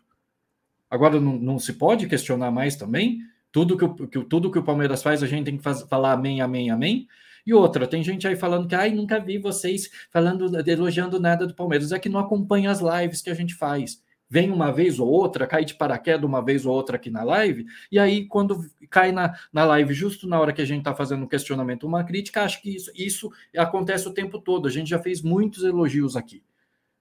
Agora 0.90 1.20
não, 1.20 1.34
não 1.34 1.58
se 1.58 1.74
pode 1.74 2.08
questionar 2.08 2.52
mais 2.52 2.76
também? 2.76 3.22
Tudo 3.52 3.76
que, 3.76 3.86
o, 3.86 4.08
que, 4.08 4.24
tudo 4.26 4.52
que 4.52 4.60
o 4.60 4.64
Palmeiras 4.64 5.02
faz, 5.02 5.24
a 5.24 5.28
gente 5.28 5.46
tem 5.46 5.58
que 5.58 5.64
faz, 5.64 5.82
falar 5.82 6.14
amém, 6.14 6.42
amém, 6.42 6.70
amém. 6.70 7.08
E 7.46 7.54
outra, 7.54 7.88
tem 7.88 8.04
gente 8.04 8.28
aí 8.28 8.36
falando 8.36 8.68
que 8.68 8.76
ai, 8.76 8.92
nunca 8.92 9.20
vi 9.20 9.40
vocês 9.40 9.90
falando, 10.12 10.52
elogiando 10.70 11.20
nada 11.20 11.48
do 11.48 11.56
Palmeiras. 11.56 11.92
É 11.92 11.98
que 11.98 12.08
não 12.08 12.20
acompanha 12.20 12.70
as 12.70 12.80
lives 12.80 13.22
que 13.22 13.32
a 13.32 13.34
gente 13.34 13.56
faz. 13.56 14.02
Vem 14.34 14.50
uma 14.50 14.72
vez 14.72 15.00
ou 15.00 15.08
outra, 15.08 15.46
cai 15.46 15.64
de 15.64 15.76
paraquedas 15.76 16.24
uma 16.24 16.44
vez 16.44 16.66
ou 16.66 16.74
outra 16.74 16.96
aqui 16.96 17.12
na 17.12 17.22
live, 17.22 17.68
e 17.92 18.00
aí, 18.00 18.26
quando 18.26 18.66
cai 18.90 19.12
na, 19.12 19.38
na 19.54 19.64
live, 19.64 19.94
justo 19.94 20.28
na 20.28 20.40
hora 20.40 20.52
que 20.52 20.60
a 20.60 20.66
gente 20.66 20.80
está 20.80 20.96
fazendo 20.96 21.24
um 21.24 21.28
questionamento, 21.28 21.86
uma 21.86 22.04
crítica, 22.04 22.42
acho 22.42 22.60
que 22.60 22.76
isso, 22.76 22.92
isso 22.96 23.32
acontece 23.56 24.08
o 24.08 24.12
tempo 24.12 24.40
todo. 24.40 24.68
A 24.68 24.72
gente 24.72 24.90
já 24.90 24.98
fez 24.98 25.22
muitos 25.22 25.64
elogios 25.64 26.16
aqui. 26.16 26.44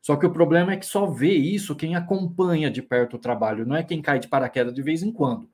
Só 0.03 0.15
que 0.15 0.27
o 0.27 0.31
problema 0.31 0.75
é 0.75 0.77
que 0.77 0.85
só 0.85 1.07
vê 1.07 1.33
isso 1.33 1.75
quem 1.75 1.97
acompanha 1.97 2.71
de 2.71 2.83
perto 2.83 3.17
o 3.17 3.19
trabalho, 3.19 3.65
não 3.65 3.77
é 3.77 3.83
quem 3.83 4.03
cai 4.03 4.19
de 4.19 4.29
paraquedas 4.29 4.75
de 4.75 4.83
vez 4.83 5.03
em 5.03 5.11
quando. 5.11 5.49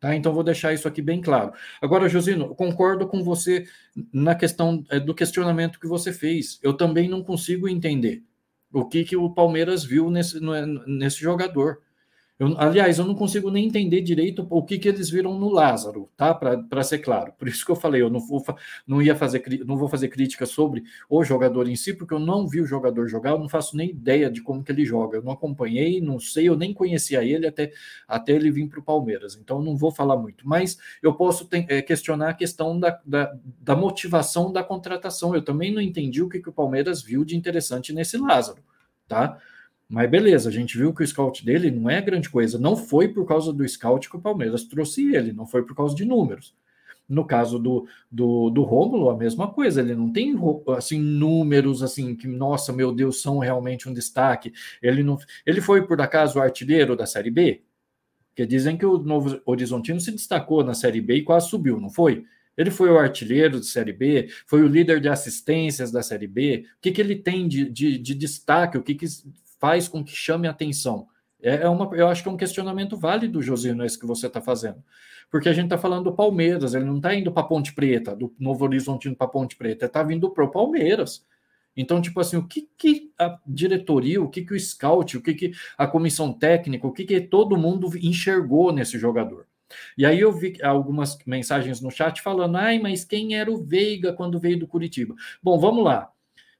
Tá? 0.00 0.16
Então, 0.16 0.32
vou 0.32 0.42
deixar 0.42 0.74
isso 0.74 0.88
aqui 0.88 1.00
bem 1.00 1.20
claro. 1.20 1.52
Agora, 1.80 2.08
Josino, 2.08 2.56
concordo 2.56 3.06
com 3.06 3.22
você 3.22 3.68
na 4.12 4.34
questão 4.34 4.84
é, 4.90 4.98
do 4.98 5.14
questionamento 5.14 5.78
que 5.78 5.86
você 5.86 6.12
fez. 6.12 6.58
Eu 6.60 6.74
também 6.74 7.08
não 7.08 7.22
consigo 7.22 7.68
entender 7.68 8.24
o 8.72 8.86
que, 8.86 9.04
que 9.04 9.16
o 9.16 9.30
Palmeiras 9.30 9.84
viu 9.84 10.10
nesse, 10.10 10.38
nesse 10.86 11.20
jogador. 11.20 11.80
Eu, 12.40 12.58
aliás, 12.58 12.98
eu 12.98 13.04
não 13.04 13.14
consigo 13.14 13.50
nem 13.50 13.66
entender 13.66 14.00
direito 14.00 14.46
o 14.48 14.62
que, 14.62 14.78
que 14.78 14.88
eles 14.88 15.10
viram 15.10 15.38
no 15.38 15.50
Lázaro, 15.50 16.08
tá? 16.16 16.34
Para 16.34 16.82
ser 16.82 17.00
claro. 17.00 17.34
Por 17.38 17.46
isso 17.46 17.66
que 17.66 17.70
eu 17.70 17.76
falei, 17.76 18.00
eu 18.00 18.08
não 18.08 18.18
vou, 18.18 18.42
não 18.86 19.02
ia 19.02 19.14
fazer, 19.14 19.44
não 19.66 19.76
vou 19.76 19.90
fazer 19.90 20.08
crítica 20.08 20.46
sobre 20.46 20.82
o 21.06 21.22
jogador 21.22 21.68
em 21.68 21.76
si, 21.76 21.92
porque 21.92 22.14
eu 22.14 22.18
não 22.18 22.48
vi 22.48 22.62
o 22.62 22.66
jogador 22.66 23.06
jogar, 23.08 23.32
eu 23.32 23.38
não 23.38 23.46
faço 23.46 23.76
nem 23.76 23.90
ideia 23.90 24.30
de 24.30 24.40
como 24.40 24.64
que 24.64 24.72
ele 24.72 24.86
joga. 24.86 25.18
Eu 25.18 25.22
não 25.22 25.32
acompanhei, 25.32 26.00
não 26.00 26.18
sei, 26.18 26.48
eu 26.48 26.56
nem 26.56 26.72
conhecia 26.72 27.22
ele 27.22 27.46
até, 27.46 27.72
até 28.08 28.32
ele 28.32 28.50
vir 28.50 28.70
para 28.70 28.80
o 28.80 28.82
Palmeiras. 28.82 29.36
Então 29.36 29.62
não 29.62 29.76
vou 29.76 29.90
falar 29.92 30.16
muito. 30.16 30.48
Mas 30.48 30.78
eu 31.02 31.12
posso 31.12 31.46
é, 31.52 31.82
questionar 31.82 32.30
a 32.30 32.34
questão 32.34 32.80
da, 32.80 32.98
da, 33.04 33.34
da, 33.60 33.76
motivação 33.76 34.50
da 34.50 34.64
contratação. 34.64 35.34
Eu 35.34 35.42
também 35.42 35.74
não 35.74 35.82
entendi 35.82 36.22
o 36.22 36.28
que, 36.30 36.40
que 36.40 36.48
o 36.48 36.54
Palmeiras 36.54 37.02
viu 37.02 37.22
de 37.22 37.36
interessante 37.36 37.92
nesse 37.92 38.16
Lázaro, 38.16 38.62
tá? 39.06 39.38
Mas 39.90 40.08
beleza, 40.08 40.48
a 40.48 40.52
gente 40.52 40.78
viu 40.78 40.94
que 40.94 41.02
o 41.02 41.06
scout 41.06 41.44
dele 41.44 41.68
não 41.68 41.90
é 41.90 42.00
grande 42.00 42.30
coisa. 42.30 42.56
Não 42.60 42.76
foi 42.76 43.08
por 43.08 43.26
causa 43.26 43.52
do 43.52 43.68
scout 43.68 44.08
que 44.08 44.16
o 44.16 44.20
Palmeiras 44.20 44.62
trouxe 44.62 45.16
ele, 45.16 45.32
não 45.32 45.48
foi 45.48 45.64
por 45.64 45.74
causa 45.74 45.96
de 45.96 46.04
números. 46.04 46.54
No 47.08 47.24
caso 47.24 47.58
do, 47.58 47.88
do, 48.08 48.50
do 48.50 48.62
Rômulo, 48.62 49.10
a 49.10 49.16
mesma 49.16 49.52
coisa. 49.52 49.80
Ele 49.80 49.96
não 49.96 50.12
tem 50.12 50.36
assim 50.76 51.00
números 51.00 51.82
assim 51.82 52.14
que, 52.14 52.28
nossa, 52.28 52.72
meu 52.72 52.92
Deus, 52.92 53.20
são 53.20 53.40
realmente 53.40 53.88
um 53.88 53.92
destaque. 53.92 54.52
Ele 54.80 55.02
não, 55.02 55.18
ele 55.44 55.60
foi 55.60 55.84
por 55.84 56.00
acaso 56.00 56.38
o 56.38 56.42
artilheiro 56.42 56.94
da 56.94 57.04
Série 57.04 57.32
B, 57.32 57.62
que 58.36 58.46
dizem 58.46 58.76
que 58.76 58.86
o 58.86 58.96
Novo 58.96 59.40
Horizontino 59.44 59.98
se 59.98 60.12
destacou 60.12 60.62
na 60.62 60.72
Série 60.72 61.00
B 61.00 61.16
e 61.16 61.22
quase 61.24 61.48
subiu, 61.48 61.80
não 61.80 61.90
foi? 61.90 62.24
Ele 62.56 62.70
foi 62.70 62.90
o 62.90 62.98
artilheiro 62.98 63.58
de 63.58 63.66
Série 63.66 63.92
B, 63.92 64.28
foi 64.46 64.62
o 64.62 64.68
líder 64.68 65.00
de 65.00 65.08
assistências 65.08 65.90
da 65.90 66.00
Série 66.00 66.28
B. 66.28 66.64
O 66.76 66.80
que, 66.80 66.92
que 66.92 67.00
ele 67.00 67.16
tem 67.16 67.48
de, 67.48 67.68
de, 67.68 67.98
de 67.98 68.14
destaque? 68.14 68.78
O 68.78 68.82
que, 68.82 68.94
que 68.94 69.06
faz 69.60 69.86
com 69.86 70.02
que 70.02 70.16
chame 70.16 70.48
atenção? 70.48 71.06
É, 71.42 71.62
é 71.62 71.68
uma, 71.68 71.94
eu 71.94 72.08
acho 72.08 72.22
que 72.22 72.28
é 72.28 72.32
um 72.32 72.36
questionamento 72.36 72.96
válido, 72.96 73.42
Josino, 73.42 73.84
esse 73.84 73.98
que 73.98 74.06
você 74.06 74.26
está 74.26 74.40
fazendo. 74.40 74.82
Porque 75.30 75.48
a 75.48 75.52
gente 75.52 75.64
está 75.64 75.78
falando 75.78 76.04
do 76.04 76.12
Palmeiras, 76.12 76.74
ele 76.74 76.84
não 76.84 76.96
está 76.96 77.14
indo 77.14 77.30
para 77.30 77.44
Ponte 77.44 77.72
Preta, 77.72 78.16
do 78.16 78.34
Novo 78.38 78.64
Horizontino 78.64 79.14
para 79.14 79.28
Ponte 79.28 79.56
Preta, 79.56 79.84
ele 79.84 79.88
está 79.88 80.02
vindo 80.02 80.28
para 80.30 80.44
o 80.44 80.50
Palmeiras. 80.50 81.24
Então, 81.76 82.00
tipo 82.00 82.18
assim, 82.20 82.36
o 82.36 82.46
que, 82.46 82.68
que 82.76 83.12
a 83.18 83.38
diretoria, 83.46 84.20
o 84.20 84.28
que, 84.28 84.42
que 84.42 84.52
o 84.52 84.58
scout, 84.58 85.16
o 85.16 85.22
que, 85.22 85.34
que 85.34 85.52
a 85.78 85.86
comissão 85.86 86.32
técnica, 86.32 86.86
o 86.86 86.92
que, 86.92 87.04
que 87.04 87.20
todo 87.20 87.56
mundo 87.56 87.88
enxergou 87.96 88.72
nesse 88.72 88.98
jogador? 88.98 89.46
E 89.96 90.04
aí 90.04 90.18
eu 90.18 90.32
vi 90.32 90.60
algumas 90.62 91.16
mensagens 91.24 91.80
no 91.80 91.92
chat 91.92 92.20
falando, 92.20 92.56
ai, 92.56 92.80
mas 92.80 93.04
quem 93.04 93.36
era 93.36 93.50
o 93.50 93.62
Veiga 93.62 94.12
quando 94.12 94.40
veio 94.40 94.58
do 94.58 94.66
Curitiba? 94.66 95.14
Bom, 95.40 95.58
vamos 95.60 95.84
lá. 95.84 96.10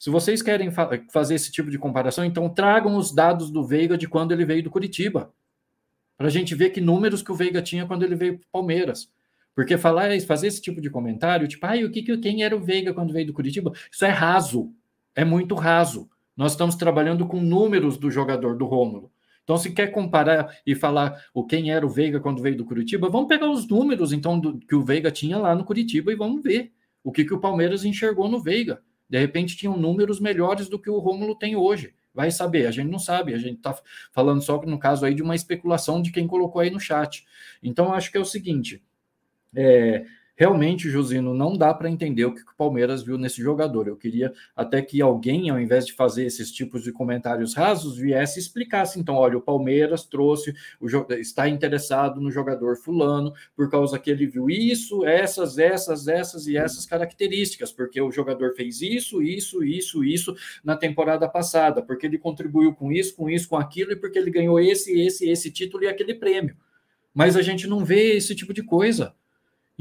Se 0.01 0.09
vocês 0.09 0.41
querem 0.41 0.71
fa 0.71 0.89
fazer 1.13 1.35
esse 1.35 1.53
tipo 1.53 1.71
de 1.71 1.79
comparação, 1.79 2.25
então 2.25 2.49
tragam 2.49 2.97
os 2.97 3.15
dados 3.15 3.51
do 3.51 3.63
Veiga 3.63 3.99
de 3.99 4.09
quando 4.09 4.33
ele 4.33 4.47
veio 4.47 4.63
do 4.63 4.71
Curitiba. 4.71 5.31
Para 6.17 6.29
a 6.29 6.31
gente 6.31 6.55
ver 6.55 6.71
que 6.71 6.81
números 6.81 7.23
que 7.23 7.31
o 7.31 7.35
Veiga 7.35 7.61
tinha 7.61 7.87
quando 7.87 8.03
ele 8.03 8.15
veio 8.15 8.39
para 8.39 8.49
Palmeiras. 8.51 9.13
Porque 9.55 9.77
falar, 9.77 10.19
fazer 10.23 10.47
esse 10.47 10.63
tipo 10.63 10.81
de 10.81 10.89
comentário, 10.89 11.47
tipo, 11.47 11.67
ai, 11.67 11.85
o 11.85 11.91
que, 11.91 12.17
quem 12.17 12.43
era 12.43 12.57
o 12.57 12.61
Veiga 12.61 12.95
quando 12.95 13.13
veio 13.13 13.27
do 13.27 13.35
Curitiba? 13.35 13.73
Isso 13.93 14.07
é 14.07 14.09
raso. 14.09 14.73
É 15.15 15.23
muito 15.23 15.55
raso. 15.55 16.09
Nós 16.35 16.53
estamos 16.53 16.77
trabalhando 16.77 17.27
com 17.27 17.39
números 17.39 17.99
do 17.99 18.11
jogador, 18.11 18.57
do 18.57 18.65
Rômulo. 18.65 19.13
Então, 19.45 19.59
se 19.59 19.71
quer 19.71 19.89
comparar 19.89 20.57
e 20.65 20.75
falar 20.75 21.23
o 21.35 21.45
quem 21.45 21.71
era 21.73 21.85
o 21.85 21.91
Veiga 21.91 22.21
quando 22.21 22.41
veio 22.41 22.57
do 22.57 22.65
Curitiba, 22.65 23.11
vamos 23.11 23.29
pegar 23.29 23.51
os 23.51 23.69
números 23.69 24.15
então 24.15 24.41
do, 24.41 24.59
que 24.61 24.75
o 24.75 24.83
Veiga 24.83 25.11
tinha 25.11 25.37
lá 25.37 25.55
no 25.55 25.65
Curitiba 25.65 26.11
e 26.11 26.17
vamos 26.17 26.43
ver 26.43 26.73
o 27.05 27.13
que, 27.13 27.23
que 27.23 27.35
o 27.35 27.41
Palmeiras 27.41 27.85
enxergou 27.85 28.31
no 28.31 28.41
Veiga. 28.41 28.81
De 29.11 29.19
repente 29.19 29.57
tinham 29.57 29.77
números 29.77 30.21
melhores 30.21 30.69
do 30.69 30.79
que 30.79 30.89
o 30.89 31.01
Rômulo 31.01 31.35
tem 31.35 31.57
hoje. 31.57 31.93
Vai 32.15 32.31
saber, 32.31 32.67
a 32.67 32.71
gente 32.71 32.91
não 32.91 32.99
sabe, 32.99 33.35
a 33.35 33.39
gente 33.39 33.57
está 33.57 33.77
falando 34.13 34.41
só 34.41 34.61
no 34.63 34.79
caso 34.79 35.05
aí 35.05 35.15
de 35.15 35.23
uma 35.23 35.35
especulação 35.35 36.01
de 36.01 36.13
quem 36.13 36.27
colocou 36.27 36.61
aí 36.61 36.71
no 36.71 36.81
chat. 36.81 37.27
Então, 37.63 37.93
acho 37.93 38.11
que 38.11 38.17
é 38.17 38.21
o 38.21 38.25
seguinte: 38.25 38.83
é, 39.55 40.05
realmente, 40.41 40.89
Josino, 40.89 41.35
não 41.35 41.55
dá 41.55 41.75
para 41.75 41.91
entender 41.91 42.25
o 42.25 42.35
que 42.35 42.41
o 42.41 42.57
Palmeiras 42.57 43.03
viu 43.03 43.19
nesse 43.19 43.43
jogador. 43.43 43.87
Eu 43.87 43.95
queria 43.95 44.33
até 44.57 44.81
que 44.81 45.03
alguém, 45.03 45.51
ao 45.51 45.61
invés 45.61 45.85
de 45.85 45.93
fazer 45.93 46.25
esses 46.25 46.51
tipos 46.51 46.83
de 46.83 46.91
comentários 46.91 47.55
rasos, 47.55 47.99
viesse 47.99 48.39
e 48.39 48.43
explicasse. 48.43 48.99
Então, 48.99 49.17
olha, 49.17 49.37
o 49.37 49.43
Palmeiras 49.43 50.07
trouxe, 50.07 50.55
o, 50.81 50.87
está 51.13 51.47
interessado 51.47 52.23
no 52.23 52.31
jogador 52.31 52.79
fulano, 52.79 53.35
por 53.55 53.71
causa 53.71 53.99
que 53.99 54.11
ele 54.11 54.27
viu 54.27 54.49
isso, 54.49 55.05
essas, 55.05 55.59
essas, 55.59 56.09
essas 56.09 56.47
e 56.47 56.57
essas 56.57 56.87
características, 56.87 57.71
porque 57.71 58.01
o 58.01 58.11
jogador 58.11 58.55
fez 58.55 58.81
isso, 58.81 59.23
isso, 59.23 59.63
isso, 59.63 60.03
isso 60.03 60.35
na 60.65 60.75
temporada 60.75 61.29
passada, 61.29 61.83
porque 61.83 62.07
ele 62.07 62.17
contribuiu 62.17 62.73
com 62.73 62.91
isso, 62.91 63.15
com 63.15 63.29
isso, 63.29 63.47
com 63.47 63.59
aquilo, 63.59 63.93
e 63.93 63.97
porque 63.97 64.19
ele 64.19 64.31
ganhou 64.31 64.59
esse, 64.59 64.99
esse, 64.99 65.29
esse 65.29 65.51
título 65.51 65.85
e 65.85 65.87
aquele 65.87 66.15
prêmio. 66.15 66.57
Mas 67.13 67.37
a 67.37 67.43
gente 67.43 67.67
não 67.67 67.85
vê 67.85 68.17
esse 68.17 68.35
tipo 68.35 68.55
de 68.55 68.63
coisa. 68.63 69.15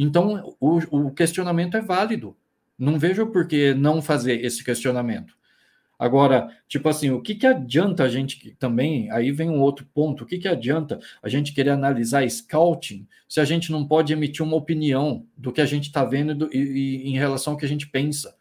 Então, 0.01 0.55
o, 0.61 0.77
o 1.07 1.11
questionamento 1.11 1.75
é 1.75 1.81
válido. 1.81 2.33
Não 2.77 2.97
vejo 2.97 3.27
por 3.27 3.45
que 3.45 3.73
não 3.73 4.01
fazer 4.01 4.45
esse 4.45 4.63
questionamento. 4.63 5.33
Agora, 5.99 6.47
tipo 6.69 6.87
assim, 6.87 7.09
o 7.09 7.21
que, 7.21 7.35
que 7.35 7.45
adianta 7.45 8.05
a 8.05 8.07
gente 8.07 8.55
também? 8.57 9.11
Aí 9.11 9.33
vem 9.33 9.49
um 9.49 9.59
outro 9.59 9.85
ponto. 9.93 10.23
O 10.23 10.25
que, 10.25 10.37
que 10.37 10.47
adianta 10.47 10.97
a 11.21 11.27
gente 11.27 11.51
querer 11.51 11.71
analisar 11.71 12.27
scouting 12.29 13.05
se 13.27 13.41
a 13.41 13.45
gente 13.45 13.73
não 13.73 13.85
pode 13.85 14.13
emitir 14.13 14.41
uma 14.41 14.55
opinião 14.55 15.25
do 15.35 15.51
que 15.51 15.59
a 15.59 15.65
gente 15.65 15.87
está 15.87 16.05
vendo 16.05 16.33
do, 16.33 16.49
e, 16.55 16.59
e, 16.59 17.09
em 17.09 17.17
relação 17.17 17.51
ao 17.51 17.59
que 17.59 17.65
a 17.65 17.69
gente 17.69 17.89
pensa? 17.89 18.33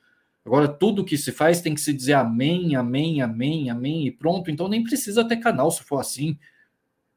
Agora, 0.47 0.69
tudo 0.69 1.05
que 1.05 1.19
se 1.19 1.33
faz 1.33 1.61
tem 1.61 1.75
que 1.75 1.81
se 1.81 1.93
dizer 1.93 2.13
amém, 2.13 2.77
amém, 2.77 3.21
amém, 3.21 3.69
amém 3.69 4.07
e 4.07 4.13
pronto. 4.13 4.49
Então, 4.49 4.69
nem 4.69 4.85
precisa 4.85 5.27
ter 5.27 5.39
canal 5.39 5.73
se 5.73 5.83
for 5.83 5.99
assim. 5.99 6.39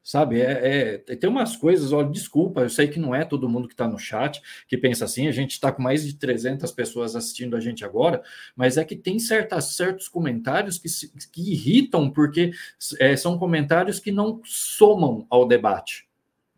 Sabe, 0.04 0.42
é, 0.42 0.98
é, 1.08 1.16
tem 1.16 1.30
umas 1.30 1.56
coisas, 1.56 1.92
olha, 1.92 2.10
desculpa, 2.10 2.62
eu 2.62 2.70
sei 2.70 2.88
que 2.88 3.00
não 3.00 3.14
é 3.14 3.24
todo 3.24 3.48
mundo 3.48 3.68
que 3.68 3.76
está 3.76 3.88
no 3.88 4.00
chat 4.00 4.42
que 4.68 4.76
pensa 4.76 5.06
assim, 5.06 5.28
a 5.28 5.32
gente 5.32 5.52
está 5.52 5.72
com 5.72 5.84
mais 5.84 6.04
de 6.04 6.16
300 6.16 6.72
pessoas 6.72 7.16
assistindo 7.16 7.56
a 7.56 7.60
gente 7.60 7.86
agora, 7.86 8.24
mas 8.56 8.78
é 8.78 8.84
que 8.84 8.96
tem 8.96 9.20
certas, 9.20 9.76
certos 9.76 10.08
comentários 10.08 10.80
que, 10.80 10.90
se, 10.90 11.14
que 11.32 11.52
irritam, 11.52 12.10
porque 12.10 12.52
é, 13.00 13.16
são 13.16 13.38
comentários 13.38 14.00
que 14.00 14.12
não 14.12 14.42
somam 14.44 15.28
ao 15.30 15.48
debate. 15.48 16.10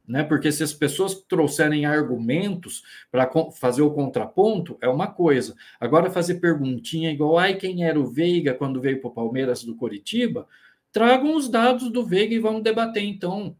Né? 0.07 0.23
Porque 0.23 0.51
se 0.51 0.63
as 0.63 0.73
pessoas 0.73 1.15
trouxerem 1.15 1.85
argumentos 1.85 2.83
para 3.11 3.29
fazer 3.53 3.81
o 3.81 3.91
contraponto, 3.91 4.77
é 4.81 4.87
uma 4.87 5.07
coisa. 5.07 5.55
Agora, 5.79 6.11
fazer 6.11 6.35
perguntinha 6.35 7.11
igual, 7.11 7.37
ai, 7.37 7.55
quem 7.55 7.85
era 7.85 7.99
o 7.99 8.05
Veiga 8.05 8.53
quando 8.53 8.81
veio 8.81 8.99
para 8.99 9.09
o 9.09 9.13
Palmeiras 9.13 9.63
do 9.63 9.75
Coritiba? 9.75 10.47
Tragam 10.93 11.35
os 11.35 11.49
dados 11.49 11.91
do 11.91 12.05
Veiga 12.05 12.35
e 12.35 12.39
vamos 12.39 12.61
debater 12.61 13.03
então. 13.03 13.57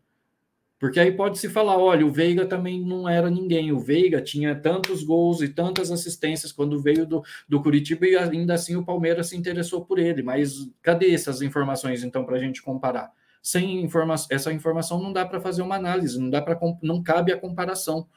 Porque 0.79 0.99
aí 0.99 1.11
pode 1.11 1.39
se 1.39 1.49
falar, 1.49 1.77
olha, 1.77 2.05
o 2.05 2.11
Veiga 2.11 2.45
também 2.45 2.79
não 2.79 3.09
era 3.09 3.29
ninguém. 3.29 3.71
O 3.71 3.79
Veiga 3.79 4.21
tinha 4.21 4.53
tantos 4.53 5.03
gols 5.03 5.41
e 5.41 5.49
tantas 5.49 5.89
assistências 5.89 6.51
quando 6.51 6.79
veio 6.79 7.07
do, 7.07 7.23
do 7.49 7.61
Curitiba 7.61 8.05
e 8.05 8.15
ainda 8.15 8.53
assim 8.53 8.75
o 8.75 8.85
Palmeiras 8.85 9.29
se 9.29 9.35
interessou 9.35 9.83
por 9.83 9.97
ele. 9.97 10.21
Mas 10.21 10.69
cadê 10.81 11.11
essas 11.11 11.41
informações 11.41 12.03
então 12.03 12.23
para 12.23 12.35
a 12.35 12.39
gente 12.39 12.61
comparar? 12.61 13.11
Sem 13.41 13.81
informa 13.81 14.13
essa 14.29 14.53
informação 14.53 15.01
não 15.01 15.11
dá 15.11 15.25
para 15.25 15.41
fazer 15.41 15.63
uma 15.63 15.75
análise, 15.75 16.19
não 16.19 16.29
dá 16.29 16.41
para 16.41 16.59
não 16.83 17.01
cabe 17.01 17.31
a 17.33 17.39
comparação. 17.39 18.07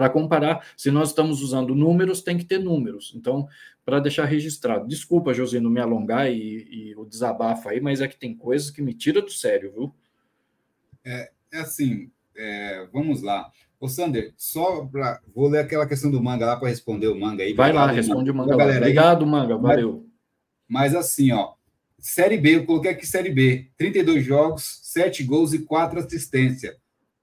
Para 0.00 0.08
comparar, 0.08 0.66
se 0.78 0.90
nós 0.90 1.10
estamos 1.10 1.42
usando 1.42 1.74
números, 1.74 2.22
tem 2.22 2.38
que 2.38 2.44
ter 2.46 2.58
números. 2.58 3.12
Então, 3.14 3.46
para 3.84 4.00
deixar 4.00 4.24
registrado. 4.24 4.88
Desculpa, 4.88 5.34
José, 5.34 5.60
não 5.60 5.68
me 5.68 5.78
alongar 5.78 6.32
e, 6.32 6.66
e, 6.70 6.96
o 6.96 7.04
desabafo 7.04 7.68
aí, 7.68 7.82
mas 7.82 8.00
é 8.00 8.08
que 8.08 8.18
tem 8.18 8.34
coisas 8.34 8.70
que 8.70 8.80
me 8.80 8.94
tiram 8.94 9.20
do 9.20 9.30
sério, 9.30 9.70
viu? 9.76 9.94
É, 11.04 11.30
é 11.52 11.58
assim, 11.58 12.10
é, 12.34 12.88
vamos 12.90 13.20
lá. 13.20 13.50
Ô, 13.78 13.88
Sander, 13.88 14.32
só 14.38 14.86
para. 14.86 15.20
Vou 15.34 15.50
ler 15.50 15.58
aquela 15.58 15.86
questão 15.86 16.10
do 16.10 16.22
manga 16.22 16.46
lá 16.46 16.56
para 16.56 16.70
responder 16.70 17.08
o 17.08 17.20
manga 17.20 17.42
aí. 17.42 17.52
Vai 17.52 17.70
lá, 17.70 17.86
responde 17.90 18.30
o 18.30 18.34
manga. 18.34 18.56
Galera, 18.56 18.78
Obrigado, 18.78 19.26
manga, 19.26 19.58
valeu. 19.58 20.06
Mas, 20.66 20.94
mas, 20.94 21.04
assim, 21.04 21.30
ó. 21.30 21.52
Série 21.98 22.38
B, 22.38 22.56
eu 22.56 22.64
coloquei 22.64 22.92
aqui 22.92 23.06
Série 23.06 23.28
B: 23.28 23.70
32 23.76 24.24
jogos, 24.24 24.80
7 24.82 25.22
gols 25.24 25.52
e 25.52 25.58
4 25.58 25.98
assistências. 25.98 26.74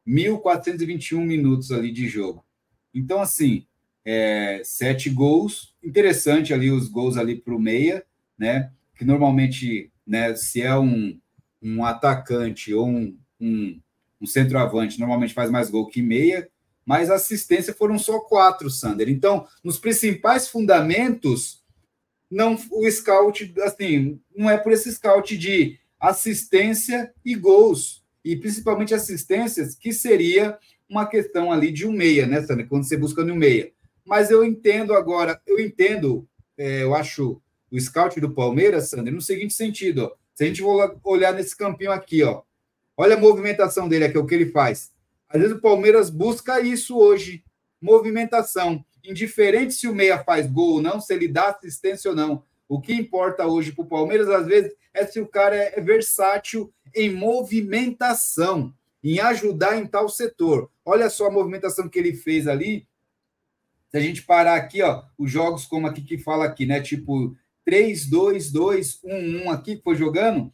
1.421 0.08 1.18
minutos 1.26 1.72
ali 1.72 1.92
de 1.92 2.08
jogo. 2.08 2.47
Então, 2.93 3.22
assim, 3.22 3.66
é, 4.09 4.61
sete 4.64 5.09
gols. 5.09 5.75
Interessante 5.83 6.53
ali 6.53 6.72
os 6.72 6.88
gols 6.88 7.17
ali 7.17 7.35
para 7.35 7.53
o 7.53 7.59
meia, 7.59 8.06
né? 8.38 8.72
Que 8.95 9.03
normalmente, 9.03 9.91
né, 10.06 10.33
se 10.33 10.61
é 10.61 10.77
um, 10.80 11.19
um 11.61 11.83
atacante 11.83 12.74
ou 12.74 12.88
um, 12.88 13.17
um, 13.40 13.80
um 14.22 14.25
centroavante, 14.25 14.98
normalmente 14.98 15.33
faz 15.33 15.51
mais 15.51 15.69
gol 15.69 15.88
que 15.88 16.01
meia, 16.01 16.49
mas 16.85 17.11
assistência 17.11 17.74
foram 17.74 17.99
só 17.99 18.22
quatro, 18.22 18.69
Sander. 18.69 19.09
Então, 19.09 19.45
nos 19.61 19.77
principais 19.77 20.48
fundamentos, 20.48 21.61
não 22.32 22.57
o 22.72 22.90
scout, 22.90 23.53
assim, 23.61 24.22
não 24.33 24.49
é 24.49 24.57
por 24.57 24.72
esse 24.72 24.90
scout 24.93 25.38
de 25.38 25.77
assistência 25.99 27.14
e 27.25 27.35
gols, 27.35 28.06
e 28.24 28.38
principalmente 28.38 28.93
assistências, 28.93 29.75
que 29.75 29.91
seria 29.91 30.57
uma 30.90 31.06
questão 31.06 31.51
ali 31.51 31.72
de 31.72 31.85
um 31.88 31.91
meia, 31.91 32.25
né, 32.25 32.41
Sander? 32.41 32.67
Quando 32.67 32.83
você 32.83 32.98
busca 32.98 33.22
um 33.22 33.35
meia. 33.35 33.72
Mas 34.06 34.32
eu 34.32 34.43
entendo 34.43 34.93
agora, 34.93 35.41
eu 35.45 35.59
entendo, 35.59 36.27
é, 36.57 36.83
eu 36.83 36.95
acho 36.95 37.41
o 37.69 37.80
scout 37.80 38.19
do 38.19 38.32
Palmeiras, 38.32 38.90
Sander, 38.90 39.14
no 39.14 39.22
seguinte 39.22 39.53
sentido, 39.53 40.06
ó, 40.06 40.16
se 40.33 40.43
a 40.43 40.48
gente 40.48 40.61
for 40.61 40.98
olhar 41.03 41.33
nesse 41.33 41.56
campinho 41.56 41.91
aqui, 41.91 42.24
ó, 42.24 42.41
olha 42.95 43.16
a 43.16 43.19
movimentação 43.19 43.90
dele 43.90 44.06
aqui, 44.06 44.17
o 44.17 44.25
que 44.25 44.35
ele 44.35 44.51
faz. 44.51 44.91
Às 45.27 45.41
vezes 45.41 45.57
o 45.57 45.61
Palmeiras 45.61 46.09
busca 46.09 46.61
isso 46.61 46.98
hoje, 46.98 47.43
movimentação. 47.82 48.83
Indiferente 49.03 49.74
se 49.74 49.88
o 49.88 49.95
meia 49.95 50.24
faz 50.24 50.48
gol 50.48 50.75
ou 50.75 50.82
não, 50.82 51.01
se 51.01 51.14
ele 51.14 51.27
dá 51.27 51.49
assistência 51.49 52.11
ou 52.11 52.16
não. 52.16 52.43
O 52.67 52.80
que 52.80 52.93
importa 52.93 53.45
hoje 53.45 53.72
para 53.72 53.83
o 53.83 53.88
Palmeiras, 53.88 54.30
às 54.30 54.45
vezes, 54.45 54.74
é 54.93 55.06
se 55.06 55.19
o 55.19 55.27
cara 55.27 55.56
é 55.56 55.80
versátil 55.82 56.72
em 56.95 57.14
movimentação, 57.14 58.74
em 59.03 59.19
ajudar 59.19 59.77
em 59.77 59.85
tal 59.85 60.09
setor. 60.09 60.69
Olha 60.90 61.09
só 61.09 61.27
a 61.27 61.32
movimentação 61.32 61.90
que 61.90 61.99
ele 61.99 62.14
fez 62.14 62.48
ali. 62.48 62.88
Se 63.91 63.98
a 63.98 63.99
gente 63.99 64.24
parar 64.24 64.56
aqui, 64.56 64.82
ó, 64.82 65.03
os 65.17 65.30
jogos 65.30 65.66
como 65.66 65.85
aqui 65.85 66.01
que 66.01 66.17
fala 66.17 66.45
aqui, 66.45 66.66
né? 66.66 66.80
Tipo 66.80 67.35
3, 67.66 68.06
2, 68.06 68.51
2, 68.53 69.01
1, 69.03 69.43
1 69.43 69.51
aqui 69.51 69.75
que 69.75 69.83
foi 69.83 69.98
jogando, 69.98 70.49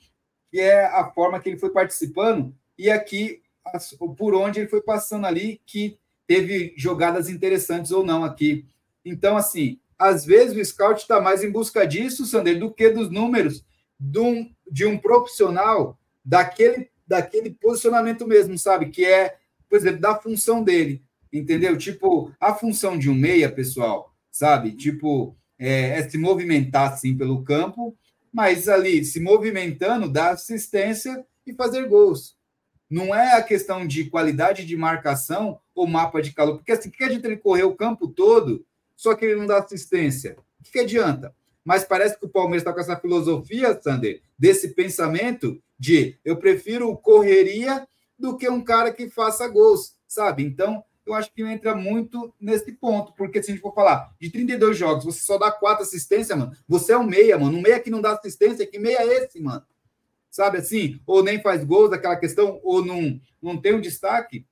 que 0.49 0.59
é 0.59 0.85
a 0.85 1.11
forma 1.11 1.39
que 1.39 1.49
ele 1.49 1.59
foi 1.59 1.69
participando. 1.69 2.51
E 2.75 2.89
aqui 2.89 3.43
por 4.17 4.33
onde 4.33 4.59
ele 4.59 4.67
foi 4.67 4.81
passando 4.81 5.27
ali, 5.27 5.61
que 5.67 5.99
teve 6.25 6.73
jogadas 6.75 7.29
interessantes 7.29 7.91
ou 7.91 8.03
não 8.03 8.23
aqui. 8.23 8.65
Então, 9.05 9.37
assim, 9.37 9.79
às 9.99 10.25
vezes 10.25 10.57
o 10.57 10.65
scout 10.65 11.01
está 11.01 11.21
mais 11.21 11.43
em 11.43 11.51
busca 11.51 11.85
disso, 11.85 12.25
Sander, 12.25 12.59
do 12.59 12.73
que 12.73 12.89
dos 12.89 13.11
números 13.11 13.63
de 13.99 14.19
um, 14.19 14.51
de 14.69 14.83
um 14.83 14.97
profissional 14.97 15.99
daquele, 16.25 16.89
daquele 17.07 17.51
posicionamento 17.51 18.25
mesmo, 18.25 18.57
sabe? 18.57 18.89
Que 18.89 19.05
é, 19.05 19.37
por 19.74 19.77
exemplo, 19.77 20.02
da 20.02 20.14
função 20.14 20.64
dele, 20.64 21.02
entendeu? 21.32 21.76
Tipo, 21.76 22.32
a 22.40 22.53
função 22.53 22.95
de 22.95 23.10
um 23.10 23.16
meia, 23.16 23.52
pessoal, 23.52 24.14
sabe? 24.32 24.74
Tipo, 24.74 25.35
é, 25.58 25.98
é 25.98 26.08
se 26.08 26.16
movimentar, 26.16 26.93
assim, 26.93 27.18
pelo 27.18 27.43
campo, 27.43 27.98
mas 28.32 28.69
ali, 28.69 29.03
se 29.03 29.19
movimentando, 29.19 30.08
dar 30.08 30.34
assistência 30.34 31.26
e 31.43 31.56
fazer 31.56 31.88
gols 31.88 32.38
não 32.88 33.16
é 33.16 33.35
a 33.35 33.42
questão 33.42 33.88
de 33.88 34.08
qualidade 34.11 34.64
de 34.64 34.77
marcação 34.77 35.60
ou 35.74 35.88
mapa 35.88 36.22
de 36.22 36.34
calor, 36.34 36.58
porque 36.58 36.74
assim, 36.74 36.92
que 36.92 37.03
adianta 37.03 37.26
ele 37.26 37.38
correr 37.38 37.64
o 37.64 37.76
campo 37.76 38.08
todo, 38.08 38.64
só 38.95 39.16
que 39.16 39.26
ele 39.26 39.40
não 39.40 39.48
dá 39.48 39.58
assistência? 39.58 40.38
O 40.60 40.64
que, 40.64 40.74
que 40.74 40.80
adianta? 40.80 41.34
Mas 41.66 41.84
parece 41.84 42.19
que 42.19 42.27
o 42.27 42.30
Palmeiras 42.30 42.61
está 42.61 42.72
com 42.72 42.80
essa 42.80 42.95
filosofia, 42.95 43.82
Sander, 43.82 44.22
desse 44.38 44.76
pensamento 44.76 45.60
de 45.80 46.19
eu 46.24 46.38
prefiro 46.38 46.95
correria 46.98 47.88
do 48.17 48.38
que 48.38 48.50
um 48.50 48.64
cara 48.64 48.92
que 48.92 49.09
faça 49.09 49.48
gols, 49.48 49.95
sabe? 50.08 50.43
Então, 50.43 50.83
eu 51.06 51.14
acho 51.14 51.33
que 51.33 51.43
entra 51.43 51.75
muito 51.75 52.33
nesse 52.40 52.72
ponto, 52.72 53.14
porque 53.14 53.43
se 53.43 53.51
a 53.51 53.53
gente 53.53 53.61
for 53.61 53.74
falar 53.74 54.14
de 54.19 54.30
32 54.30 54.77
jogos, 54.77 55.03
você 55.03 55.22
só 55.22 55.38
dá 55.38 55.51
quatro 55.51 55.83
assistências, 55.83 56.38
mano, 56.38 56.56
você 56.67 56.93
é 56.93 56.98
um 56.98 57.03
meia, 57.03 57.38
mano. 57.38 57.58
Um 57.58 57.61
meia 57.61 57.80
que 57.80 57.90
não 57.90 58.01
dá 58.01 58.14
assistência, 58.14 58.66
que 58.66 58.80
meia 58.80 59.00
é 59.00 59.24
esse, 59.24 59.42
mano? 59.42 59.64
sabe 60.33 60.58
assim? 60.58 61.00
Ou 61.06 61.24
nem 61.24 61.40
faz 61.40 61.64
gols, 61.64 61.93
aquela 61.93 62.16
questão, 62.16 62.59
ou 62.64 62.83
não, 62.83 63.22
não 63.40 63.56
tem 63.56 63.75
um 63.75 63.80
destaque. 63.80 64.48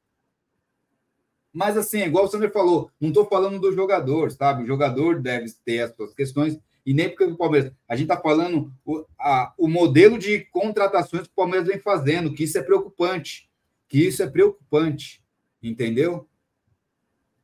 Mas, 1.52 1.76
assim, 1.76 2.04
igual 2.04 2.26
o 2.26 2.28
Sander 2.28 2.54
falou, 2.54 2.92
não 3.02 3.10
estou 3.10 3.26
falando 3.26 3.60
do 3.60 3.74
jogador, 3.74 4.32
sabe? 4.32 4.64
O 4.64 4.68
jogador 4.68 5.20
deve 5.20 5.52
ter 5.66 5.82
as 5.82 5.96
suas 5.96 6.14
questões, 6.14 6.58
e 6.86 6.94
nem 6.94 7.10
porque 7.10 7.24
o 7.24 7.36
Palmeiras. 7.36 7.74
A 7.90 7.96
gente 7.96 8.12
está 8.12 8.22
falando 8.22 8.72
o, 8.86 9.04
a, 9.20 9.54
o 9.58 9.68
modelo 9.68 10.20
de 10.20 10.42
contratações 10.52 11.24
que 11.24 11.34
o 11.34 11.36
Palmeiras 11.36 11.68
vem 11.68 11.80
fazendo, 11.80 12.34
que 12.34 12.44
isso 12.44 12.60
é 12.60 12.64
preocupante. 12.64 13.50
Que 13.92 14.08
isso 14.08 14.24
é 14.24 14.30
preocupante, 14.30 15.22
entendeu? 15.62 16.26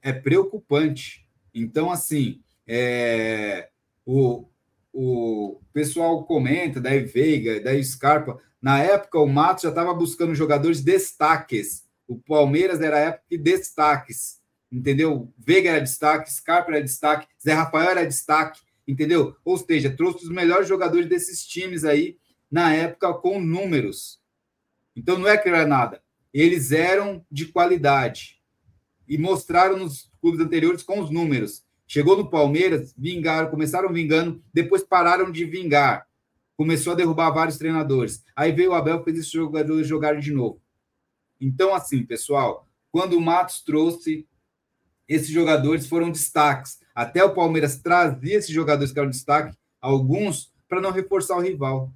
É 0.02 0.14
preocupante. 0.14 1.28
Então, 1.54 1.92
assim, 1.92 2.42
é, 2.66 3.68
o, 4.06 4.48
o 4.94 5.60
pessoal 5.74 6.24
comenta, 6.24 6.80
da 6.80 6.92
Veiga, 6.92 7.60
da 7.60 7.84
Scarpa. 7.84 8.42
Na 8.62 8.80
época, 8.82 9.20
o 9.20 9.28
Matos 9.28 9.64
já 9.64 9.70
estava 9.70 9.94
buscando 9.94 10.34
jogadores 10.34 10.82
destaques. 10.82 11.86
O 12.08 12.18
Palmeiras 12.18 12.80
era 12.80 12.98
época 12.98 13.26
de 13.30 13.38
destaques, 13.40 14.40
entendeu? 14.72 15.30
Veiga 15.38 15.72
era 15.72 15.82
destaque, 15.82 16.32
Scarpa 16.32 16.72
era 16.72 16.82
destaque, 16.82 17.28
Zé 17.44 17.52
Rafael 17.52 17.90
era 17.90 18.08
destaque, 18.08 18.62
entendeu? 18.88 19.36
Ou 19.44 19.58
seja, 19.58 19.94
trouxe 19.94 20.24
os 20.24 20.32
melhores 20.32 20.70
jogadores 20.70 21.10
desses 21.10 21.46
times 21.46 21.84
aí 21.84 22.18
na 22.50 22.74
época 22.74 23.14
com 23.16 23.38
números. 23.38 24.22
Então 24.96 25.20
não 25.20 25.28
é 25.28 25.38
que 25.38 25.50
era 25.50 25.68
nada. 25.68 26.07
Eles 26.34 26.72
eram 26.72 27.26
de 27.32 27.46
qualidade 27.48 28.38
e 29.08 29.18
mostraram 29.18 29.78
nos 29.78 30.12
clubes 30.22 30.40
anteriores 30.40 30.84
com 30.84 31.00
os 31.00 31.10
números. 31.10 31.66
Chegou 31.88 32.18
no 32.18 32.30
Palmeiras, 32.30 32.94
vingaram, 32.98 33.50
começaram 33.50 33.92
vingando, 33.94 34.44
depois 34.54 34.84
pararam 34.84 35.32
de 35.32 35.46
vingar. 35.46 36.06
Começou 36.58 36.94
a 36.94 36.96
derrubar 36.96 37.32
vários 37.32 37.58
treinadores. 37.58 38.24
Aí 38.36 38.52
veio 38.52 38.72
o 38.72 38.74
Abel, 38.74 39.04
fez 39.04 39.20
esses 39.20 39.32
jogadores 39.32 39.88
jogarem 39.88 40.20
de 40.20 40.34
novo. 40.34 40.62
Então, 41.40 41.74
assim, 41.74 42.04
pessoal, 42.04 42.68
quando 42.92 43.14
o 43.14 43.22
Matos 43.22 43.62
trouxe, 43.62 44.28
esses 45.08 45.30
jogadores 45.30 45.88
foram 45.88 46.12
destaques. 46.12 46.80
Até 46.94 47.24
o 47.24 47.34
Palmeiras 47.34 47.78
trazia 47.78 48.36
esses 48.36 48.50
jogadores 48.50 48.92
que 48.92 49.00
eram 49.00 49.10
destaque, 49.10 49.56
alguns, 49.80 50.52
para 50.68 50.82
não 50.82 50.92
reforçar 50.92 51.38
o 51.38 51.42
rival. 51.42 51.94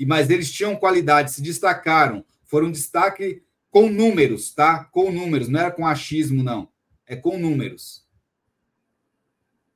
E 0.00 0.04
Mas 0.04 0.28
eles 0.30 0.50
tinham 0.50 0.74
qualidade, 0.74 1.30
se 1.30 1.40
destacaram. 1.40 2.24
Foram 2.44 2.72
destaque 2.72 3.44
com 3.70 3.88
números, 3.88 4.52
tá? 4.52 4.82
Com 4.82 5.12
números, 5.12 5.48
não 5.48 5.60
era 5.60 5.70
com 5.70 5.86
achismo, 5.86 6.42
não 6.42 6.68
é 7.10 7.16
com 7.16 7.36
números. 7.36 8.06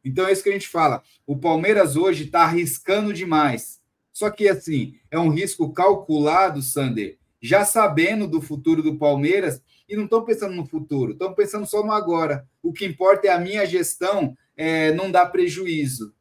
Então 0.05 0.25
é 0.25 0.33
isso 0.33 0.45
que 0.45 0.51
a 0.51 0.53
gente 0.53 0.69
fala. 0.69 1.03
O 1.27 1.37
Palmeiras 1.37 1.97
hoje 1.97 2.27
está 2.27 2.43
arriscando 2.43 3.13
demais. 3.13 3.83
Só 4.13 4.31
que, 4.31 4.49
assim, 4.49 4.95
é 5.11 5.19
um 5.19 5.31
risco 5.31 5.73
calculado, 5.73 6.63
Sander, 6.63 7.19
já 7.43 7.65
sabendo 7.65 8.29
do 8.29 8.41
futuro 8.41 8.85
do 8.85 8.97
Palmeiras 8.97 9.61
e 9.89 9.97
não 9.97 10.05
estão 10.05 10.25
pensando 10.25 10.55
no 10.55 10.65
futuro, 10.65 11.13
estão 11.13 11.35
pensando 11.35 11.67
só 11.67 11.85
no 11.85 11.91
agora. 11.91 12.47
O 12.63 12.73
que 12.73 12.87
importa 12.87 13.27
é 13.27 13.31
a 13.31 13.41
minha 13.41 13.67
gestão 13.67 14.37
é, 14.57 14.93
não 14.93 15.11
dar 15.11 15.27
prejuízo. 15.27 16.15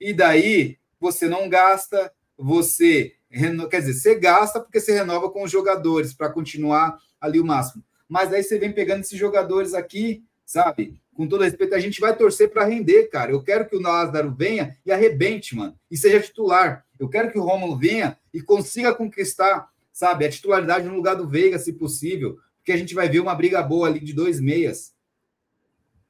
E 0.00 0.12
daí 0.12 0.78
você 1.00 1.28
não 1.28 1.48
gasta, 1.48 2.12
você. 2.38 3.16
Quer 3.30 3.80
dizer, 3.80 3.94
você 3.94 4.14
gasta 4.14 4.60
porque 4.60 4.80
você 4.80 4.92
renova 4.92 5.30
com 5.30 5.44
os 5.44 5.50
jogadores 5.50 6.12
para 6.12 6.30
continuar 6.30 6.98
ali 7.20 7.38
o 7.38 7.44
máximo. 7.44 7.84
Mas 8.08 8.32
aí 8.32 8.42
você 8.42 8.58
vem 8.58 8.72
pegando 8.72 9.00
esses 9.00 9.18
jogadores 9.18 9.72
aqui 9.72 10.24
sabe? 10.50 11.00
Com 11.14 11.28
todo 11.28 11.44
respeito, 11.44 11.76
a 11.76 11.78
gente 11.78 12.00
vai 12.00 12.16
torcer 12.16 12.50
para 12.50 12.64
render, 12.64 13.04
cara. 13.04 13.30
Eu 13.30 13.40
quero 13.40 13.68
que 13.68 13.76
o 13.76 13.80
Lázaro 13.80 14.34
venha 14.34 14.76
e 14.84 14.90
arrebente, 14.90 15.54
mano, 15.54 15.78
e 15.88 15.96
seja 15.96 16.20
titular. 16.20 16.84
Eu 16.98 17.08
quero 17.08 17.30
que 17.30 17.38
o 17.38 17.42
Romulo 17.42 17.78
venha 17.78 18.18
e 18.34 18.42
consiga 18.42 18.92
conquistar, 18.92 19.68
sabe, 19.92 20.26
a 20.26 20.28
titularidade 20.28 20.88
no 20.88 20.96
lugar 20.96 21.14
do 21.14 21.28
Veiga, 21.28 21.56
se 21.56 21.74
possível, 21.74 22.36
porque 22.56 22.72
a 22.72 22.76
gente 22.76 22.96
vai 22.96 23.08
ver 23.08 23.20
uma 23.20 23.34
briga 23.34 23.62
boa 23.62 23.86
ali 23.86 24.00
de 24.00 24.12
dois 24.12 24.40
meias. 24.40 24.92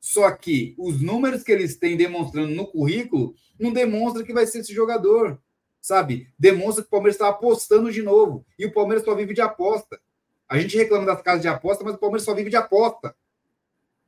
Só 0.00 0.31
que 0.31 0.74
os 0.78 1.02
números 1.02 1.42
que 1.42 1.52
eles 1.52 1.76
têm 1.76 1.94
demonstrando 1.94 2.55
no 2.55 2.66
currículo 2.66 3.34
não 3.58 3.74
demonstra 3.74 4.24
que 4.24 4.32
vai 4.32 4.47
ser 4.47 4.60
esse 4.60 4.73
jogador, 4.73 5.39
sabe? 5.81 6.28
Demonstra 6.39 6.83
que 6.83 6.89
o 6.89 6.91
Palmeiras 6.91 7.17
está 7.17 7.28
apostando 7.28 7.91
de 7.91 8.02
novo. 8.02 8.44
E 8.59 8.67
o 8.67 8.73
Palmeiras 8.73 9.05
só 9.05 9.15
vive 9.15 9.34
de 9.34 9.41
aposta. 9.41 10.00
A 10.49 10.59
gente 10.59 10.76
reclama 10.76 11.07
das 11.07 11.23
casas 11.23 11.42
de 11.42 11.49
aposta, 11.49 11.84
mas 11.84 11.94
o 11.94 11.99
Palmeiras 11.99 12.25
só 12.25 12.34
vive 12.34 12.50
de 12.50 12.57
aposta. 12.57 13.15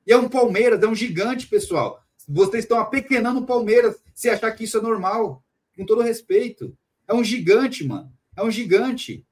E 0.06 0.12
é 0.12 0.16
um 0.16 0.28
Palmeiras, 0.28 0.82
é 0.82 0.86
um 0.86 0.94
gigante, 0.94 1.46
pessoal. 1.46 2.02
Vocês 2.28 2.64
estão 2.64 2.78
apequenando 2.78 3.40
o 3.40 3.46
Palmeiras 3.46 3.96
se 4.14 4.28
achar 4.28 4.50
que 4.52 4.64
isso 4.64 4.78
é 4.78 4.80
normal. 4.80 5.42
Com 5.76 5.86
todo 5.86 6.02
respeito. 6.02 6.76
É 7.08 7.14
um 7.14 7.24
gigante, 7.24 7.86
mano. 7.86 8.12
É 8.36 8.42
um 8.42 8.50
gigante. 8.50 9.26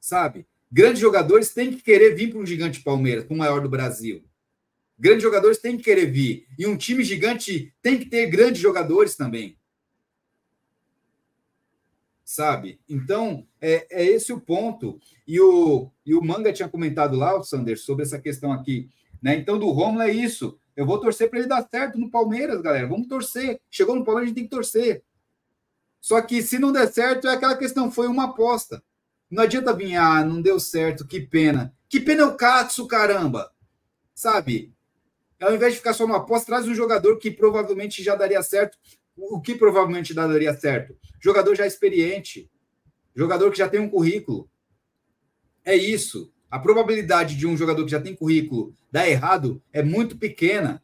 Sabe? 0.00 0.46
Grandes 0.70 1.00
jogadores 1.00 1.50
têm 1.50 1.70
que 1.70 1.82
querer 1.82 2.14
vir 2.14 2.30
para 2.30 2.40
um 2.40 2.46
gigante 2.46 2.80
Palmeiras, 2.80 3.24
para 3.24 3.34
o 3.34 3.36
maior 3.36 3.60
do 3.60 3.68
Brasil. 3.68 4.24
Grandes 4.98 5.22
jogadores 5.22 5.58
têm 5.58 5.76
que 5.76 5.84
querer 5.84 6.06
vir. 6.06 6.46
E 6.58 6.66
um 6.66 6.76
time 6.76 7.04
gigante 7.04 7.74
tem 7.82 7.98
que 7.98 8.06
ter 8.06 8.26
grandes 8.26 8.60
jogadores 8.60 9.14
também. 9.14 9.58
Sabe? 12.32 12.80
Então, 12.88 13.46
é, 13.60 13.86
é 13.90 14.06
esse 14.06 14.32
o 14.32 14.40
ponto. 14.40 14.98
E 15.28 15.38
o, 15.38 15.90
e 16.06 16.14
o 16.14 16.24
Manga 16.24 16.50
tinha 16.50 16.66
comentado 16.66 17.14
lá, 17.14 17.38
o 17.38 17.44
Sander, 17.44 17.78
sobre 17.78 18.04
essa 18.06 18.18
questão 18.18 18.50
aqui 18.50 18.88
Né? 19.20 19.36
Então, 19.36 19.58
do 19.58 19.68
Romulo 19.68 20.00
é 20.00 20.10
isso. 20.10 20.58
Eu 20.74 20.86
vou 20.86 20.98
torcer 20.98 21.28
para 21.28 21.40
ele 21.40 21.48
dar 21.48 21.68
certo 21.70 21.98
no 21.98 22.10
Palmeiras, 22.10 22.62
galera. 22.62 22.88
Vamos 22.88 23.06
torcer. 23.06 23.60
Chegou 23.70 23.94
no 23.94 24.02
Palmeiras, 24.02 24.24
a 24.24 24.28
gente 24.28 24.34
tem 24.36 24.44
que 24.44 24.50
torcer. 24.50 25.04
Só 26.00 26.22
que 26.22 26.42
se 26.42 26.58
não 26.58 26.72
der 26.72 26.90
certo, 26.90 27.28
é 27.28 27.34
aquela 27.34 27.54
questão, 27.54 27.92
foi 27.92 28.06
uma 28.06 28.24
aposta. 28.24 28.82
Não 29.30 29.42
adianta 29.42 29.74
vir, 29.74 29.96
ah, 29.96 30.24
não 30.24 30.40
deu 30.40 30.58
certo, 30.58 31.06
que 31.06 31.20
pena. 31.20 31.74
Que 31.86 32.00
pena 32.00 32.22
é 32.22 32.26
o 32.26 32.34
Katsu, 32.34 32.86
caramba. 32.86 33.52
Sabe? 34.14 34.72
Ao 35.38 35.54
invés 35.54 35.74
de 35.74 35.80
ficar 35.80 35.92
só 35.92 36.06
no 36.06 36.14
aposta, 36.14 36.46
traz 36.46 36.66
um 36.66 36.74
jogador 36.74 37.18
que 37.18 37.30
provavelmente 37.30 38.02
já 38.02 38.14
daria 38.16 38.42
certo. 38.42 38.78
O 39.16 39.40
que 39.40 39.54
provavelmente 39.54 40.14
daria 40.14 40.54
certo? 40.54 40.96
Jogador 41.20 41.54
já 41.54 41.66
experiente. 41.66 42.50
Jogador 43.14 43.50
que 43.50 43.58
já 43.58 43.68
tem 43.68 43.80
um 43.80 43.88
currículo. 43.88 44.48
É 45.64 45.76
isso. 45.76 46.32
A 46.50 46.58
probabilidade 46.58 47.36
de 47.36 47.46
um 47.46 47.56
jogador 47.56 47.84
que 47.84 47.90
já 47.90 48.00
tem 48.00 48.14
currículo 48.14 48.74
dar 48.90 49.08
errado 49.08 49.62
é 49.72 49.82
muito 49.82 50.18
pequena. 50.18 50.82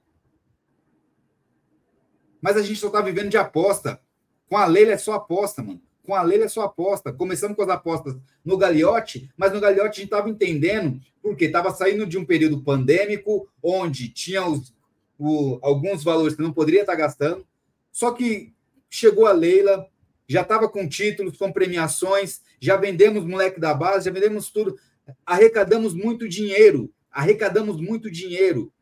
Mas 2.41 2.57
a 2.57 2.63
gente 2.63 2.79
só 2.79 2.87
está 2.87 3.01
vivendo 3.01 3.31
de 3.31 3.37
aposta. 3.37 4.01
Com 4.49 4.57
a 4.57 4.65
Leila 4.65 4.93
é 4.93 4.99
só 4.99 5.15
aposta, 5.15 5.63
mano. 5.63 5.83
Com 6.05 6.15
a 6.15 6.23
Leila 6.23 6.45
é 6.45 6.49
só 6.49 6.63
aposta. 6.63 7.13
Começamos 7.13 7.57
com 7.57 7.63
as 7.63 7.69
apostas 7.69 8.17
no 8.45 8.57
Gagliotti, 8.57 9.31
mas 9.37 9.53
no 9.53 9.61
Gagliotti 9.61 9.89
a 9.89 9.93
gente 9.93 10.05
estava 10.05 10.31
entendendo 10.31 11.01
porque 11.23 11.47
estava 11.47 11.71
saindo 11.71 12.07
de 12.07 12.17
um 12.17 12.25
período 12.25 12.63
pandêmico 12.63 13.47
onde 13.63 14.09
tinha 14.09 14.47
os, 14.47 14.75
o, 15.19 15.59
alguns 15.61 16.03
valores 16.03 16.35
que 16.35 16.43
não 16.43 16.53
poderia 16.53 16.81
estar 16.81 16.93
tá 16.93 16.99
gastando. 16.99 17.47
Só 17.93 18.13
que 18.13 18.55
chegou 18.89 19.27
a 19.27 19.33
Leila, 19.33 19.89
já 20.29 20.43
estava 20.43 20.69
com 20.69 20.89
títulos, 20.89 21.37
com 21.37 21.53
premiações, 21.53 22.43
já 22.61 22.77
vendemos 22.77 23.25
moleque 23.25 23.59
da 23.59 23.75
base, 23.75 24.05
já 24.05 24.11
vendemos 24.11 24.51
tudo. 24.51 24.79
Arrecadamos 25.25 25.95
muito 25.95 26.29
dinheiro, 26.29 26.93
arrecadamos 27.11 27.81
muito 27.81 28.11
dinheiro. 28.11 28.73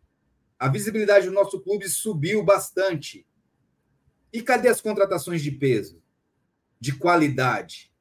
A 0.59 0.69
visibilidade 0.69 1.27
do 1.27 1.33
nosso 1.33 1.61
clube 1.61 1.89
subiu 1.89 2.43
bastante. 2.43 3.27
E 4.33 4.43
cadê 4.43 4.69
as 4.69 4.81
contratações 4.81 5.43
de 5.43 5.51
peso? 5.51 6.03
De 6.81 6.95
qualidade? 6.97 7.93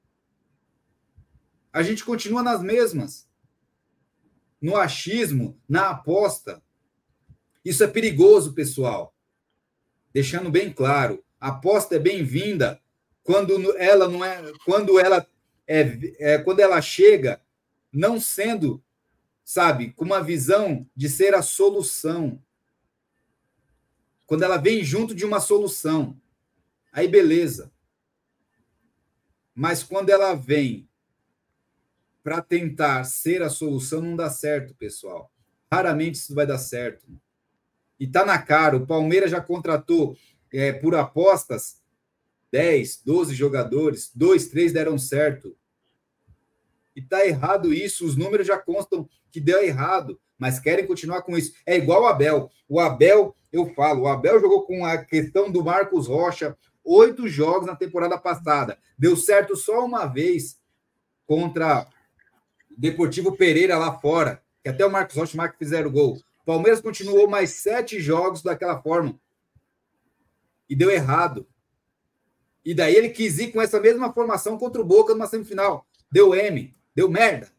A 1.71 1.83
gente 1.83 2.03
continua 2.03 2.41
nas 2.41 2.61
mesmas. 2.61 3.29
No 4.61 4.75
achismo, 4.75 5.61
na 5.67 5.89
aposta. 5.89 6.63
Isso 7.63 7.83
é 7.83 7.87
perigoso, 7.87 8.53
pessoal. 8.53 9.14
Deixando 10.15 10.49
bem 10.49 10.71
claro, 10.71 11.21
a 11.37 11.49
aposta 11.49 11.97
é 11.97 11.99
bem-vinda 11.99 12.81
quando 13.21 13.77
ela 13.77 14.07
não 14.07 14.23
é, 14.23 14.49
quando 14.63 14.97
ela 14.97 15.27
é, 15.67 15.99
é 16.17 16.37
quando 16.37 16.61
ela 16.61 16.81
chega 16.81 17.41
não 17.91 18.17
sendo, 18.17 18.81
sabe, 19.43 19.91
com 19.91 20.05
uma 20.05 20.23
visão 20.23 20.89
de 20.95 21.09
ser 21.09 21.35
a 21.35 21.41
solução. 21.41 22.41
Quando 24.25 24.43
ela 24.43 24.55
vem 24.55 24.85
junto 24.85 25.13
de 25.13 25.25
uma 25.25 25.41
solução. 25.41 26.17
Aí 26.93 27.09
beleza. 27.09 27.69
Mas 29.53 29.83
quando 29.83 30.11
ela 30.11 30.33
vem 30.33 30.87
para 32.23 32.41
tentar 32.41 33.03
ser 33.03 33.43
a 33.43 33.49
solução, 33.49 33.99
não 33.99 34.15
dá 34.15 34.29
certo, 34.29 34.73
pessoal. 34.75 35.29
Raramente 35.69 36.15
isso 36.19 36.33
vai 36.33 36.47
dar 36.47 36.57
certo. 36.57 37.05
E 37.99 38.07
tá 38.07 38.25
na 38.25 38.37
cara. 38.37 38.77
O 38.77 38.85
Palmeiras 38.85 39.31
já 39.31 39.41
contratou 39.41 40.17
é, 40.53 40.71
por 40.71 40.95
apostas 40.95 41.81
10, 42.51 43.01
12 43.03 43.35
jogadores, 43.35 44.11
dois, 44.15 44.47
três 44.47 44.71
deram 44.71 44.97
certo. 44.97 45.55
E 46.95 47.01
tá 47.01 47.25
errado 47.25 47.73
isso. 47.73 48.05
Os 48.05 48.15
números 48.15 48.47
já 48.47 48.57
constam 48.57 49.09
que 49.29 49.41
deu 49.41 49.61
errado, 49.61 50.19
mas 50.37 50.59
querem 50.59 50.87
continuar 50.87 51.21
com 51.23 51.37
isso. 51.37 51.53
É 51.65 51.75
igual 51.75 52.03
o 52.03 52.07
Abel. 52.07 52.49
O 52.69 52.79
Abel, 52.79 53.35
eu 53.51 53.73
falo, 53.73 54.03
o 54.03 54.07
Abel 54.07 54.39
jogou 54.39 54.63
com 54.63 54.85
a 54.85 54.97
questão 54.97 55.51
do 55.51 55.63
Marcos 55.63 56.07
Rocha, 56.07 56.57
oito 56.83 57.27
jogos 57.27 57.67
na 57.67 57.75
temporada 57.75 58.17
passada. 58.17 58.77
Deu 58.97 59.17
certo 59.17 59.57
só 59.57 59.83
uma 59.83 60.05
vez 60.05 60.57
contra 61.27 61.87
Deportivo 62.77 63.35
Pereira 63.35 63.77
lá 63.77 63.99
fora, 63.99 64.41
que 64.63 64.69
até 64.69 64.85
o 64.85 64.91
Marcos 64.91 65.15
Rocha 65.15 65.33
e 65.33 65.35
o 65.35 65.37
Marcos 65.37 65.57
fizeram 65.57 65.91
gol. 65.91 66.17
Palmeiras 66.45 66.79
continuou 66.79 67.27
mais 67.27 67.49
sete 67.51 67.99
jogos 67.99 68.43
daquela 68.43 68.81
forma. 68.81 69.19
E 70.69 70.75
deu 70.75 70.91
errado. 70.91 71.47
E 72.63 72.73
daí 72.73 72.95
ele 72.95 73.09
quis 73.09 73.39
ir 73.39 73.51
com 73.51 73.61
essa 73.61 73.79
mesma 73.79 74.13
formação 74.13 74.57
contra 74.57 74.81
o 74.81 74.85
Boca 74.85 75.13
numa 75.13 75.27
semifinal. 75.27 75.85
Deu 76.11 76.35
M, 76.35 76.73
deu 76.93 77.09
merda. 77.09 77.51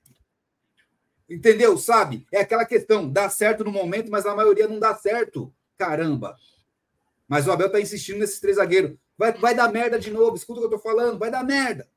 Entendeu? 1.28 1.76
Sabe? 1.76 2.26
É 2.32 2.40
aquela 2.40 2.65
questão, 2.65 3.10
dá 3.10 3.28
certo 3.28 3.65
no 3.65 3.73
momento, 3.73 4.10
mas 4.10 4.24
a 4.24 4.34
maioria 4.34 4.68
não 4.68 4.78
dá 4.78 4.94
certo. 4.94 5.52
Caramba. 5.76 6.36
Mas 7.28 7.47
o 7.47 7.52
Abel 7.52 7.70
tá 7.70 7.81
insistindo 7.81 8.20
nesses 8.20 8.39
três 8.39 8.56
zagueiros. 8.56 8.97
Vai, 9.18 9.32
vai 9.32 9.55
dar 9.55 9.73
merda 9.73 9.98
de 9.98 10.10
novo. 10.10 10.36
Escuta 10.36 10.60
o 10.60 10.62
que 10.62 10.74
eu 10.74 10.78
tô 10.78 10.82
falando. 10.82 11.18
Vai 11.18 11.31
dar 11.31 11.44
merda. 11.44 11.89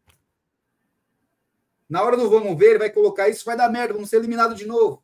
Na 1.87 2.01
hora 2.01 2.17
do 2.17 2.29
vamos 2.29 2.57
ver, 2.57 2.71
ele 2.71 2.79
vai 2.79 2.89
colocar 2.89 3.29
isso, 3.29 3.45
vai 3.45 3.57
dar 3.57 3.69
merda. 3.69 3.93
Vamos 3.93 4.09
ser 4.09 4.17
eliminados 4.17 4.57
de 4.57 4.65
novo. 4.65 5.03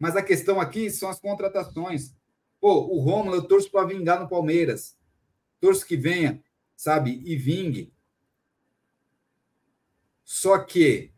Mas 0.00 0.16
a 0.16 0.22
questão 0.22 0.58
aqui 0.58 0.90
são 0.90 1.10
as 1.10 1.20
contratações. 1.20 2.14
Pô, 2.58 2.86
o 2.86 3.00
Romulo, 3.00 3.36
eu 3.36 3.42
torço 3.42 3.70
para 3.70 3.86
vingar 3.86 4.18
no 4.18 4.28
Palmeiras. 4.28 4.96
Torço 5.60 5.86
que 5.86 5.94
venha, 5.94 6.42
sabe? 6.74 7.22
E 7.22 7.36
vingue. 7.36 7.92
Só 10.24 10.58
que 10.58 11.12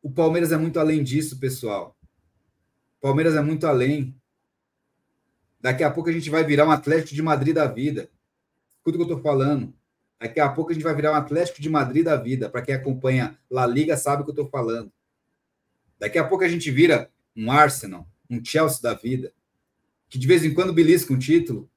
o 0.00 0.08
Palmeiras 0.08 0.52
é 0.52 0.56
muito 0.56 0.78
além 0.78 1.02
disso, 1.02 1.40
pessoal. 1.40 1.98
O 2.98 3.00
Palmeiras 3.00 3.34
é 3.34 3.40
muito 3.40 3.66
além. 3.66 4.14
Daqui 5.60 5.82
a 5.82 5.90
pouco 5.90 6.08
a 6.08 6.12
gente 6.12 6.30
vai 6.30 6.44
virar 6.44 6.66
um 6.66 6.70
Atlético 6.70 7.16
de 7.16 7.22
Madrid 7.22 7.54
da 7.54 7.66
vida. 7.66 8.08
Escuta 8.70 8.96
o 8.96 9.04
que 9.04 9.12
eu 9.12 9.16
estou 9.16 9.20
falando. 9.20 9.74
Daqui 10.20 10.38
a 10.38 10.48
pouco 10.48 10.70
a 10.70 10.74
gente 10.74 10.84
vai 10.84 10.94
virar 10.94 11.10
um 11.10 11.16
Atlético 11.16 11.60
de 11.60 11.68
Madrid 11.68 12.04
da 12.04 12.14
vida. 12.14 12.48
Para 12.48 12.62
quem 12.62 12.74
acompanha 12.74 13.36
La 13.50 13.66
Liga 13.66 13.96
sabe 13.96 14.22
o 14.22 14.24
que 14.24 14.30
eu 14.30 14.44
estou 14.44 14.48
falando. 14.48 14.92
Daqui 15.98 16.18
a 16.18 16.24
pouco 16.24 16.44
a 16.44 16.48
gente 16.48 16.70
vira 16.70 17.10
um 17.36 17.50
Arsenal, 17.50 18.06
um 18.32 18.44
Chelsea 18.44 18.80
da 18.80 18.94
vida, 18.94 19.32
que 20.08 20.18
de 20.18 20.26
vez 20.26 20.44
em 20.44 20.54
quando 20.54 20.72
belisca 20.72 21.12
um 21.12 21.18
título, 21.18 21.70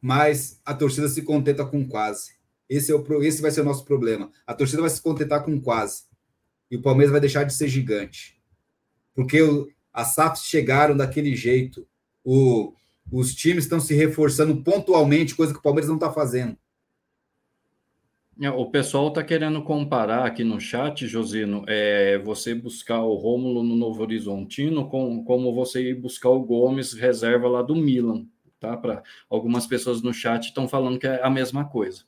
mas 0.00 0.60
a 0.64 0.74
torcida 0.74 1.08
se 1.08 1.22
contenta 1.22 1.64
com 1.64 1.86
quase. 1.86 2.32
Esse, 2.68 2.90
é 2.90 2.94
o, 2.94 3.22
esse 3.22 3.40
vai 3.40 3.50
ser 3.50 3.60
o 3.60 3.64
nosso 3.64 3.84
problema. 3.84 4.30
A 4.46 4.54
torcida 4.54 4.82
vai 4.82 4.90
se 4.90 5.00
contentar 5.00 5.44
com 5.44 5.60
quase. 5.60 6.04
E 6.70 6.76
o 6.76 6.82
Palmeiras 6.82 7.12
vai 7.12 7.20
deixar 7.20 7.44
de 7.44 7.54
ser 7.54 7.68
gigante. 7.68 8.40
Porque 9.14 9.40
o, 9.40 9.70
as 9.92 10.14
SAFs 10.14 10.44
chegaram 10.44 10.96
daquele 10.96 11.36
jeito. 11.36 11.86
O, 12.24 12.74
os 13.10 13.34
times 13.34 13.64
estão 13.64 13.78
se 13.78 13.94
reforçando 13.94 14.62
pontualmente, 14.62 15.34
coisa 15.34 15.52
que 15.52 15.58
o 15.58 15.62
Palmeiras 15.62 15.88
não 15.88 15.96
está 15.96 16.10
fazendo. 16.10 16.56
O 18.54 18.70
pessoal 18.70 19.08
está 19.08 19.22
querendo 19.22 19.62
comparar 19.62 20.24
aqui 20.24 20.42
no 20.42 20.58
chat, 20.58 21.06
Josino, 21.06 21.64
é, 21.68 22.18
você 22.18 22.54
buscar 22.54 23.02
o 23.02 23.14
Rômulo 23.14 23.62
no 23.62 23.76
Novo 23.76 24.02
Horizontino 24.02 24.88
com, 24.88 25.22
como 25.22 25.54
você 25.54 25.90
ir 25.90 25.94
buscar 25.94 26.30
o 26.30 26.42
Gomes 26.42 26.94
reserva 26.94 27.46
lá 27.46 27.62
do 27.62 27.76
Milan, 27.76 28.26
tá? 28.58 28.76
Para 28.76 29.02
algumas 29.28 29.66
pessoas 29.66 30.02
no 30.02 30.14
chat 30.14 30.46
estão 30.46 30.66
falando 30.66 30.98
que 30.98 31.06
é 31.06 31.22
a 31.22 31.28
mesma 31.28 31.66
coisa 31.66 32.04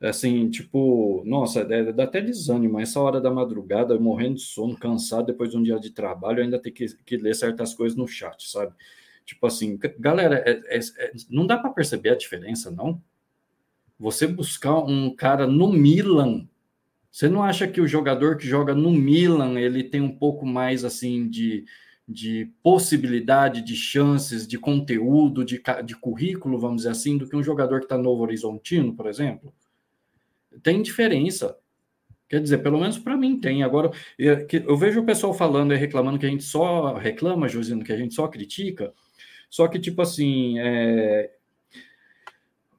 assim, 0.00 0.48
tipo, 0.48 1.22
nossa, 1.26 1.60
é, 1.62 1.92
dá 1.92 2.04
até 2.04 2.20
desânimo. 2.20 2.78
Essa 2.78 3.00
hora 3.00 3.20
da 3.20 3.30
madrugada, 3.30 3.98
morrendo 3.98 4.36
de 4.36 4.42
sono, 4.42 4.76
cansado 4.76 5.26
depois 5.26 5.50
de 5.50 5.56
um 5.56 5.62
dia 5.62 5.78
de 5.78 5.90
trabalho, 5.90 6.42
ainda 6.42 6.58
tem 6.58 6.72
que, 6.72 6.86
que 7.04 7.16
ler 7.16 7.34
certas 7.34 7.74
coisas 7.74 7.96
no 7.96 8.06
chat, 8.06 8.48
sabe? 8.48 8.72
Tipo 9.24 9.46
assim, 9.46 9.78
galera, 9.98 10.42
é, 10.46 10.76
é, 10.76 10.78
é 10.78 11.12
não 11.28 11.46
dá 11.46 11.58
para 11.58 11.70
perceber 11.70 12.10
a 12.10 12.16
diferença, 12.16 12.70
não? 12.70 13.02
Você 13.98 14.26
buscar 14.26 14.78
um 14.78 15.14
cara 15.14 15.46
no 15.46 15.72
Milan, 15.72 16.48
você 17.10 17.28
não 17.28 17.42
acha 17.42 17.66
que 17.66 17.80
o 17.80 17.88
jogador 17.88 18.36
que 18.36 18.46
joga 18.46 18.74
no 18.74 18.90
Milan 18.92 19.58
ele 19.58 19.82
tem 19.82 20.00
um 20.00 20.16
pouco 20.16 20.46
mais 20.46 20.84
assim 20.84 21.28
de, 21.28 21.64
de 22.06 22.50
possibilidade, 22.62 23.62
de 23.62 23.74
chances, 23.74 24.46
de 24.46 24.58
conteúdo, 24.58 25.44
de, 25.44 25.60
de 25.84 25.96
currículo, 25.96 26.58
vamos 26.58 26.78
dizer 26.78 26.90
assim, 26.90 27.18
do 27.18 27.28
que 27.28 27.36
um 27.36 27.42
jogador 27.42 27.80
que 27.80 27.86
está 27.86 27.98
no 27.98 28.10
Horizontino, 28.10 28.94
por 28.94 29.06
exemplo? 29.06 29.52
tem 30.62 30.82
diferença. 30.82 31.56
Quer 32.28 32.40
dizer, 32.40 32.58
pelo 32.58 32.78
menos 32.78 32.98
para 32.98 33.16
mim 33.16 33.40
tem. 33.40 33.62
Agora, 33.62 33.90
eu, 34.18 34.46
eu, 34.52 34.76
vejo 34.76 35.00
o 35.00 35.06
pessoal 35.06 35.32
falando 35.32 35.72
e 35.72 35.76
reclamando 35.76 36.18
que 36.18 36.26
a 36.26 36.28
gente 36.28 36.44
só 36.44 36.94
reclama, 36.94 37.48
Josino, 37.48 37.84
que 37.84 37.92
a 37.92 37.96
gente 37.96 38.14
só 38.14 38.28
critica. 38.28 38.92
Só 39.48 39.66
que, 39.66 39.78
tipo 39.78 40.02
assim, 40.02 40.58
é, 40.58 41.30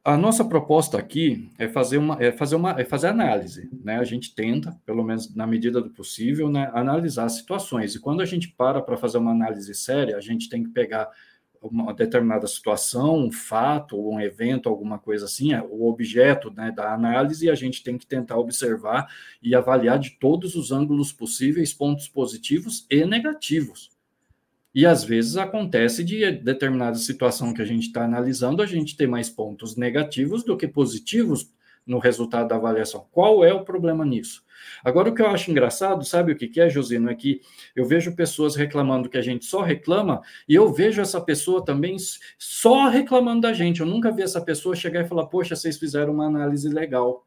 a 0.03 0.18
nossa 0.18 0.45
proposta 0.45 0.98
aqui 0.98 1.50
é 1.58 1.68
fazer 1.68 1.98
uma, 1.98 2.18
é 2.22 2.32
fazer 2.32 2.56
uma, 2.56 2.80
é 2.80 2.86
fazer 2.86 3.08
análise, 3.08 3.69
né? 3.84 3.98
A 3.98 4.03
gente 4.03 4.34
tenta, 4.34 4.80
pelo 4.86 5.03
menos 5.03 5.34
na 5.36 5.45
medida 5.45 5.82
do 5.82 5.90
possível, 5.90 6.50
né, 6.50 6.72
analisar 6.74 7.28
situações. 7.30 7.95
E 7.95 8.00
quando 8.00 8.22
a 8.22 8.26
gente 8.26 8.50
para 8.50 8.82
para 8.82 8.98
fazer 8.98 9.18
uma 9.18 9.32
análise 9.32 9.74
séria, 9.76 10.18
a 10.18 10.22
gente 10.22 10.50
tem 10.50 10.64
que 10.64 10.69
pegar 10.69 11.10
uma 11.61 11.94
determinada 11.94 12.48
situação, 12.48 13.18
um 13.18 13.32
fato, 13.32 14.00
um 14.00 14.19
evento, 14.19 14.69
alguma 14.69 14.98
coisa 14.98 15.26
assim, 15.26 15.53
é 15.53 15.61
o 15.61 15.90
objeto 15.90 16.52
né, 16.52 16.72
da 16.72 16.94
análise, 16.94 17.50
a 17.50 17.56
gente 17.56 17.84
tem 17.84 17.98
que 17.98 18.08
tentar 18.08 18.38
observar 18.38 19.14
e 19.42 19.53
avaliar 19.53 20.00
de 20.00 20.11
todos 20.11 20.56
os 20.56 20.72
ângulos 20.72 21.11
possíveis, 21.11 21.74
pontos 21.74 22.08
positivos 22.08 22.86
e 22.90 23.06
negativos. 23.06 23.99
E 24.74 24.86
às 24.86 25.04
vezes 25.04 25.36
acontece 25.36 26.04
de 26.04 26.32
determinada 26.32 26.98
situação 26.98 27.54
que 27.54 27.62
a 27.62 27.66
gente 27.66 27.88
está 27.88 28.04
analisando, 28.04 28.62
a 28.62 28.66
gente 28.66 28.96
ter 28.96 29.08
mais 29.08 29.30
pontos 29.30 29.76
negativos 29.76 30.44
do 30.44 30.56
que 30.56 30.68
positivos 30.68 31.52
no 31.86 31.98
resultado 31.98 32.50
da 32.50 32.56
avaliação. 32.56 33.08
Qual 33.12 33.44
é 33.44 33.52
o 33.52 33.64
problema 33.66 34.06
nisso? 34.06 34.44
Agora, 34.84 35.10
o 35.10 35.16
que 35.16 35.22
eu 35.22 35.28
acho 35.28 35.50
engraçado, 35.50 36.06
sabe 36.06 36.32
o 36.32 36.36
que, 36.36 36.60
é, 36.60 36.70
Josino? 36.70 37.10
É 37.10 37.16
que 37.16 37.42
eu 37.76 37.86
vejo 37.86 38.16
pessoas 38.16 38.56
reclamando 38.56 39.10
que 39.10 39.18
a 39.18 39.22
gente 39.22 39.46
só 39.46 39.62
reclama, 39.62 40.22
e 40.48 40.54
eu 40.54 40.72
vejo 40.72 41.02
essa 41.02 41.20
pessoa 41.20 41.64
também 41.64 41.98
só 42.38 42.90
reclamando 42.90 43.42
da 43.42 43.54
gente. 43.54 43.80
Eu 43.82 43.88
nunca 43.88 44.12
vi 44.12 44.22
essa 44.22 44.42
pessoa 44.42 44.76
chegar 44.76 45.04
e 45.04 45.08
falar, 45.08 45.26
poxa, 45.28 45.56
vocês 45.56 45.78
fizeram 45.78 46.14
uma 46.14 46.28
análise 46.28 46.70
legal. 46.70 47.26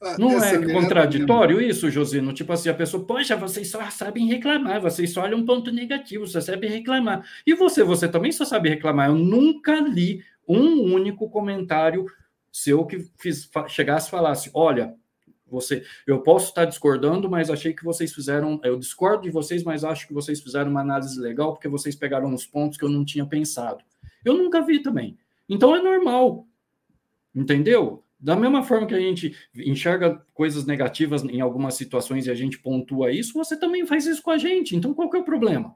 Ah, 0.00 0.16
não 0.18 0.42
é 0.42 0.72
contraditório 0.72 1.60
isso, 1.60 1.90
Josino? 1.90 2.32
Tipo 2.32 2.52
assim, 2.52 2.68
a 2.68 2.74
pessoa, 2.74 3.04
poxa, 3.04 3.36
vocês 3.36 3.70
só 3.70 3.88
sabem 3.90 4.26
reclamar, 4.26 4.80
vocês 4.80 5.12
só 5.12 5.22
olham 5.22 5.38
um 5.38 5.46
ponto 5.46 5.70
negativo, 5.70 6.26
só 6.26 6.40
sabem 6.40 6.70
reclamar. 6.70 7.24
E 7.46 7.54
você, 7.54 7.82
você 7.82 8.08
também 8.08 8.32
só 8.32 8.44
sabe 8.44 8.68
reclamar. 8.68 9.08
Eu 9.08 9.14
nunca 9.14 9.80
li 9.80 10.22
um 10.46 10.92
único 10.92 11.28
comentário 11.30 12.06
seu 12.52 12.84
que 12.84 13.08
fiz, 13.18 13.48
chegasse 13.68 14.08
e 14.08 14.10
falasse: 14.10 14.50
olha, 14.52 14.94
você, 15.46 15.84
eu 16.06 16.20
posso 16.20 16.48
estar 16.48 16.64
discordando, 16.64 17.28
mas 17.28 17.50
achei 17.50 17.72
que 17.72 17.84
vocês 17.84 18.12
fizeram, 18.12 18.60
eu 18.62 18.78
discordo 18.78 19.22
de 19.22 19.30
vocês, 19.30 19.62
mas 19.62 19.84
acho 19.84 20.06
que 20.06 20.14
vocês 20.14 20.40
fizeram 20.40 20.70
uma 20.70 20.80
análise 20.80 21.18
legal 21.20 21.52
porque 21.52 21.68
vocês 21.68 21.94
pegaram 21.94 22.28
uns 22.28 22.46
pontos 22.46 22.78
que 22.78 22.84
eu 22.84 22.88
não 22.88 23.04
tinha 23.04 23.26
pensado. 23.26 23.82
Eu 24.24 24.34
nunca 24.34 24.60
vi 24.62 24.80
também. 24.80 25.18
Então 25.48 25.74
é 25.74 25.82
normal. 25.82 26.46
Entendeu? 27.34 28.03
Da 28.24 28.34
mesma 28.34 28.62
forma 28.62 28.86
que 28.86 28.94
a 28.94 28.98
gente 28.98 29.36
enxerga 29.54 30.18
coisas 30.32 30.64
negativas 30.64 31.22
em 31.24 31.42
algumas 31.42 31.74
situações 31.74 32.26
e 32.26 32.30
a 32.30 32.34
gente 32.34 32.58
pontua 32.58 33.12
isso, 33.12 33.34
você 33.34 33.54
também 33.54 33.84
faz 33.84 34.06
isso 34.06 34.22
com 34.22 34.30
a 34.30 34.38
gente. 34.38 34.74
Então 34.74 34.94
qual 34.94 35.10
que 35.10 35.16
é 35.18 35.20
o 35.20 35.24
problema? 35.24 35.74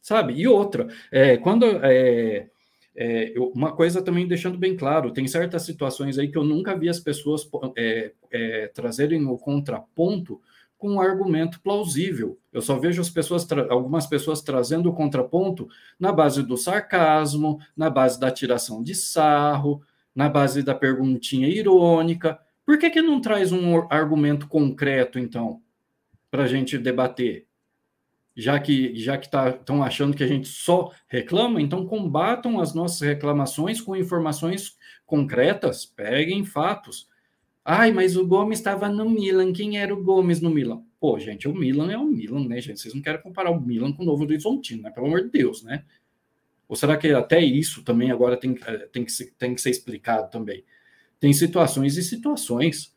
Sabe? 0.00 0.34
E 0.34 0.46
outra, 0.46 0.86
é, 1.10 1.36
quando 1.36 1.64
é, 1.64 2.48
é, 2.94 3.34
uma 3.56 3.74
coisa 3.74 4.00
também 4.00 4.28
deixando 4.28 4.56
bem 4.56 4.76
claro, 4.76 5.12
tem 5.12 5.26
certas 5.26 5.62
situações 5.62 6.16
aí 6.16 6.28
que 6.28 6.38
eu 6.38 6.44
nunca 6.44 6.78
vi 6.78 6.88
as 6.88 7.00
pessoas 7.00 7.44
é, 7.76 8.12
é, 8.30 8.68
trazerem 8.68 9.26
o 9.26 9.36
contraponto 9.36 10.40
com 10.78 10.90
um 10.90 11.00
argumento 11.00 11.60
plausível. 11.60 12.38
Eu 12.52 12.62
só 12.62 12.78
vejo 12.78 13.00
as 13.00 13.10
pessoas, 13.10 13.44
algumas 13.68 14.06
pessoas 14.06 14.42
trazendo 14.42 14.88
o 14.88 14.94
contraponto 14.94 15.68
na 15.98 16.12
base 16.12 16.40
do 16.40 16.56
sarcasmo, 16.56 17.58
na 17.76 17.90
base 17.90 18.20
da 18.20 18.30
tiração 18.30 18.80
de 18.80 18.94
sarro, 18.94 19.82
na 20.14 20.28
base 20.28 20.62
da 20.62 20.74
perguntinha 20.74 21.48
irônica. 21.48 22.38
Por 22.64 22.78
que, 22.78 22.90
que 22.90 23.02
não 23.02 23.20
traz 23.20 23.52
um 23.52 23.76
argumento 23.90 24.46
concreto, 24.46 25.18
então, 25.18 25.60
para 26.30 26.44
a 26.44 26.48
gente 26.48 26.78
debater? 26.78 27.46
já 28.36 28.58
que 28.58 28.94
já 28.94 29.18
que 29.18 29.26
estão 29.26 29.78
tá, 29.78 29.84
achando 29.84 30.16
que 30.16 30.24
a 30.24 30.26
gente 30.26 30.48
só 30.48 30.90
reclama, 31.06 31.60
então 31.60 31.86
combatam 31.86 32.60
as 32.60 32.74
nossas 32.74 33.00
reclamações 33.00 33.80
com 33.80 33.94
informações 33.94 34.76
concretas, 35.06 35.84
peguem 35.84 36.44
fatos. 36.44 37.08
Ai, 37.64 37.92
mas 37.92 38.16
o 38.16 38.26
Gomes 38.26 38.58
estava 38.58 38.88
no 38.88 39.08
Milan. 39.08 39.52
Quem 39.52 39.78
era 39.78 39.94
o 39.94 40.02
Gomes 40.02 40.40
no 40.40 40.50
Milan? 40.50 40.82
Pô, 40.98 41.18
gente, 41.18 41.46
o 41.46 41.54
Milan 41.54 41.92
é 41.92 41.98
o 41.98 42.04
Milan, 42.04 42.48
né, 42.48 42.60
gente? 42.60 42.80
Vocês 42.80 42.94
não 42.94 43.02
querem 43.02 43.22
comparar 43.22 43.50
o 43.50 43.60
Milan 43.60 43.92
com 43.92 44.02
o 44.02 44.06
Novo 44.06 44.24
Horizontino, 44.24 44.82
né? 44.82 44.90
Pelo 44.90 45.06
amor 45.06 45.22
de 45.22 45.28
Deus, 45.28 45.62
né? 45.62 45.84
Ou 46.72 46.76
será 46.76 46.96
que 46.96 47.12
até 47.12 47.38
isso 47.38 47.82
também 47.82 48.10
agora 48.10 48.34
tem, 48.34 48.58
eh, 48.66 48.88
tem, 48.90 49.04
que, 49.04 49.12
tem 49.38 49.54
que 49.54 49.60
ser 49.60 49.68
explicado 49.68 50.30
também? 50.30 50.64
Tem 51.20 51.30
situações 51.30 51.98
e 51.98 52.02
situações 52.02 52.96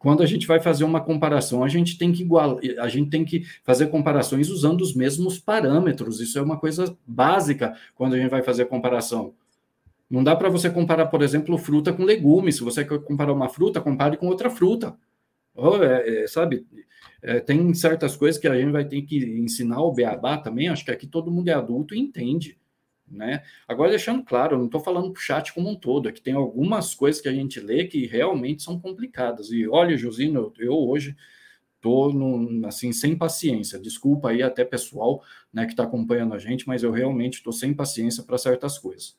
quando 0.00 0.20
a 0.20 0.26
gente 0.26 0.48
vai 0.48 0.58
fazer 0.58 0.82
uma 0.82 1.00
comparação, 1.00 1.62
a 1.62 1.68
gente 1.68 1.96
tem 1.96 2.10
que 2.10 2.22
igual, 2.22 2.58
a 2.76 2.88
gente 2.88 3.10
tem 3.10 3.24
que 3.24 3.44
fazer 3.62 3.86
comparações 3.86 4.50
usando 4.50 4.80
os 4.80 4.96
mesmos 4.96 5.38
parâmetros. 5.38 6.20
Isso 6.20 6.36
é 6.40 6.42
uma 6.42 6.58
coisa 6.58 6.98
básica 7.06 7.76
quando 7.94 8.14
a 8.14 8.18
gente 8.18 8.30
vai 8.30 8.42
fazer 8.42 8.64
comparação. 8.64 9.32
Não 10.10 10.24
dá 10.24 10.34
para 10.34 10.48
você 10.48 10.68
comparar, 10.68 11.06
por 11.06 11.22
exemplo, 11.22 11.56
fruta 11.56 11.92
com 11.92 12.02
legumes. 12.02 12.56
Se 12.56 12.64
você 12.64 12.84
quer 12.84 12.98
comparar 12.98 13.32
uma 13.32 13.48
fruta, 13.48 13.80
compare 13.80 14.16
com 14.16 14.26
outra 14.26 14.50
fruta. 14.50 14.98
É, 15.56 16.24
é, 16.24 16.26
sabe? 16.26 16.66
É, 17.22 17.38
tem 17.38 17.72
certas 17.74 18.16
coisas 18.16 18.40
que 18.40 18.48
a 18.48 18.58
gente 18.58 18.72
vai 18.72 18.84
ter 18.84 19.02
que 19.02 19.24
ensinar 19.24 19.80
o 19.82 19.92
beabá 19.92 20.36
também. 20.36 20.68
Acho 20.68 20.84
que 20.84 20.90
aqui 20.90 21.06
todo 21.06 21.30
mundo 21.30 21.48
é 21.48 21.52
adulto 21.52 21.94
e 21.94 22.00
entende. 22.00 22.58
Né? 23.14 23.42
Agora, 23.68 23.90
deixando 23.90 24.24
claro, 24.24 24.54
eu 24.54 24.58
não 24.58 24.66
estou 24.66 24.80
falando 24.80 25.12
para 25.12 25.20
o 25.20 25.22
chat 25.22 25.54
como 25.54 25.70
um 25.70 25.76
todo, 25.76 26.08
é 26.08 26.12
que 26.12 26.20
tem 26.20 26.34
algumas 26.34 26.94
coisas 26.94 27.22
que 27.22 27.28
a 27.28 27.32
gente 27.32 27.60
lê 27.60 27.84
que 27.84 28.06
realmente 28.06 28.62
são 28.62 28.78
complicadas. 28.78 29.50
E 29.50 29.68
olha, 29.68 29.96
Josino, 29.96 30.52
eu, 30.58 30.66
eu 30.66 30.72
hoje 30.72 31.16
estou 31.76 32.12
assim, 32.66 32.92
sem 32.92 33.16
paciência. 33.16 33.78
Desculpa 33.78 34.30
aí 34.30 34.42
até 34.42 34.64
pessoal 34.64 35.22
né, 35.52 35.64
que 35.66 35.72
está 35.72 35.84
acompanhando 35.84 36.34
a 36.34 36.38
gente, 36.38 36.66
mas 36.66 36.82
eu 36.82 36.90
realmente 36.90 37.34
estou 37.34 37.52
sem 37.52 37.72
paciência 37.72 38.24
para 38.24 38.38
certas 38.38 38.78
coisas. 38.78 39.16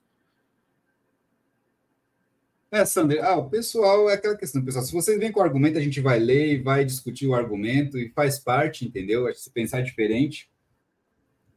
É, 2.72 2.84
Sander, 2.84 3.24
ah, 3.24 3.38
o 3.38 3.50
pessoal, 3.50 4.10
é 4.10 4.16
aquela 4.16 4.36
questão, 4.36 4.62
pessoal, 4.66 4.84
se 4.84 4.92
vocês 4.92 5.18
vêm 5.18 5.32
com 5.32 5.42
argumento, 5.42 5.78
a 5.78 5.82
gente 5.82 6.02
vai 6.02 6.20
ler 6.20 6.54
e 6.54 6.62
vai 6.62 6.84
discutir 6.84 7.26
o 7.26 7.34
argumento 7.34 7.98
e 7.98 8.10
faz 8.10 8.38
parte, 8.38 8.84
entendeu? 8.84 9.34
Se 9.34 9.50
pensar 9.50 9.82
diferente, 9.82 10.50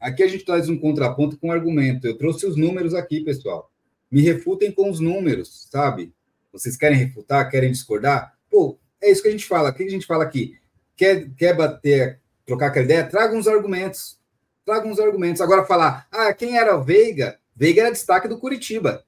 Aqui 0.00 0.22
a 0.22 0.28
gente 0.28 0.44
traz 0.44 0.68
um 0.68 0.78
contraponto 0.78 1.36
com 1.36 1.48
um 1.48 1.52
argumento. 1.52 2.06
Eu 2.06 2.16
trouxe 2.16 2.46
os 2.46 2.56
números 2.56 2.94
aqui, 2.94 3.20
pessoal. 3.20 3.70
Me 4.10 4.20
refutem 4.22 4.70
com 4.70 4.90
os 4.90 5.00
números, 5.00 5.66
sabe? 5.70 6.14
Vocês 6.52 6.76
querem 6.76 6.96
refutar, 6.96 7.50
querem 7.50 7.72
discordar? 7.72 8.36
Pô, 8.50 8.78
é 9.00 9.10
isso 9.10 9.22
que 9.22 9.28
a 9.28 9.32
gente 9.32 9.46
fala. 9.46 9.70
O 9.70 9.74
que 9.74 9.82
a 9.82 9.90
gente 9.90 10.06
fala 10.06 10.24
aqui? 10.24 10.58
Quer, 10.96 11.28
quer 11.36 11.56
bater, 11.56 12.20
trocar 12.46 12.68
aquela 12.68 12.84
ideia? 12.84 13.06
Traga 13.06 13.36
uns 13.36 13.46
argumentos. 13.46 14.18
Traga 14.64 14.86
uns 14.86 15.00
argumentos. 15.00 15.40
Agora 15.40 15.64
falar, 15.64 16.06
ah, 16.10 16.32
quem 16.32 16.56
era 16.56 16.76
o 16.76 16.82
Veiga? 16.82 17.38
Veiga 17.54 17.82
era 17.82 17.90
destaque 17.90 18.28
do 18.28 18.38
Curitiba, 18.38 19.04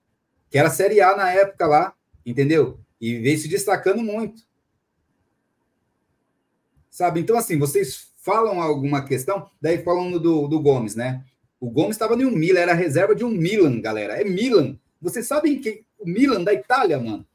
que 0.50 0.58
era 0.58 0.70
Série 0.70 1.00
A 1.00 1.16
na 1.16 1.30
época 1.30 1.66
lá, 1.66 1.94
entendeu? 2.26 2.80
E 3.00 3.16
veio 3.18 3.38
se 3.38 3.48
destacando 3.48 4.02
muito. 4.02 4.42
Sabe? 6.90 7.20
Então, 7.20 7.36
assim, 7.36 7.58
vocês 7.58 8.09
falam 8.20 8.60
alguma 8.60 9.04
questão, 9.04 9.50
daí 9.60 9.82
falam 9.82 10.12
do, 10.12 10.46
do 10.46 10.60
Gomes, 10.60 10.94
né? 10.94 11.24
O 11.58 11.70
Gomes 11.70 11.96
estava 11.96 12.16
no 12.16 12.30
Milan, 12.30 12.60
era 12.60 12.72
reserva 12.72 13.14
de 13.14 13.24
um 13.24 13.30
Milan, 13.30 13.80
galera. 13.80 14.20
É 14.20 14.24
Milan. 14.24 14.78
Vocês 15.00 15.26
sabem 15.26 15.60
que 15.60 15.84
o 15.98 16.06
Milan 16.06 16.42
da 16.42 16.54
Itália, 16.54 16.98
mano. 16.98 17.26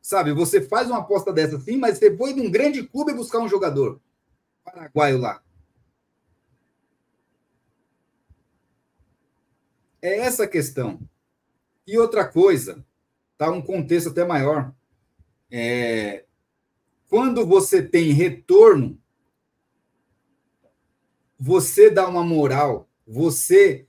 Sabe, 0.00 0.32
você 0.32 0.62
faz 0.62 0.88
uma 0.88 0.98
aposta 1.00 1.32
dessa 1.32 1.56
assim, 1.56 1.76
mas 1.76 1.98
você 1.98 2.16
foi 2.16 2.32
de 2.32 2.40
um 2.40 2.50
grande 2.50 2.82
clube 2.82 3.12
buscar 3.12 3.40
um 3.40 3.48
jogador 3.48 4.00
paraguaio 4.64 5.18
lá. 5.18 5.42
É 10.00 10.20
essa 10.20 10.44
a 10.44 10.48
questão. 10.48 10.98
E 11.86 11.98
outra 11.98 12.26
coisa, 12.26 12.84
tá 13.36 13.50
um 13.50 13.60
contexto 13.60 14.10
até 14.10 14.24
maior. 14.24 14.72
É, 15.50 16.24
quando 17.08 17.46
você 17.46 17.82
tem 17.82 18.12
retorno, 18.12 19.00
você 21.38 21.88
dá 21.88 22.06
uma 22.06 22.22
moral, 22.22 22.88
você 23.06 23.86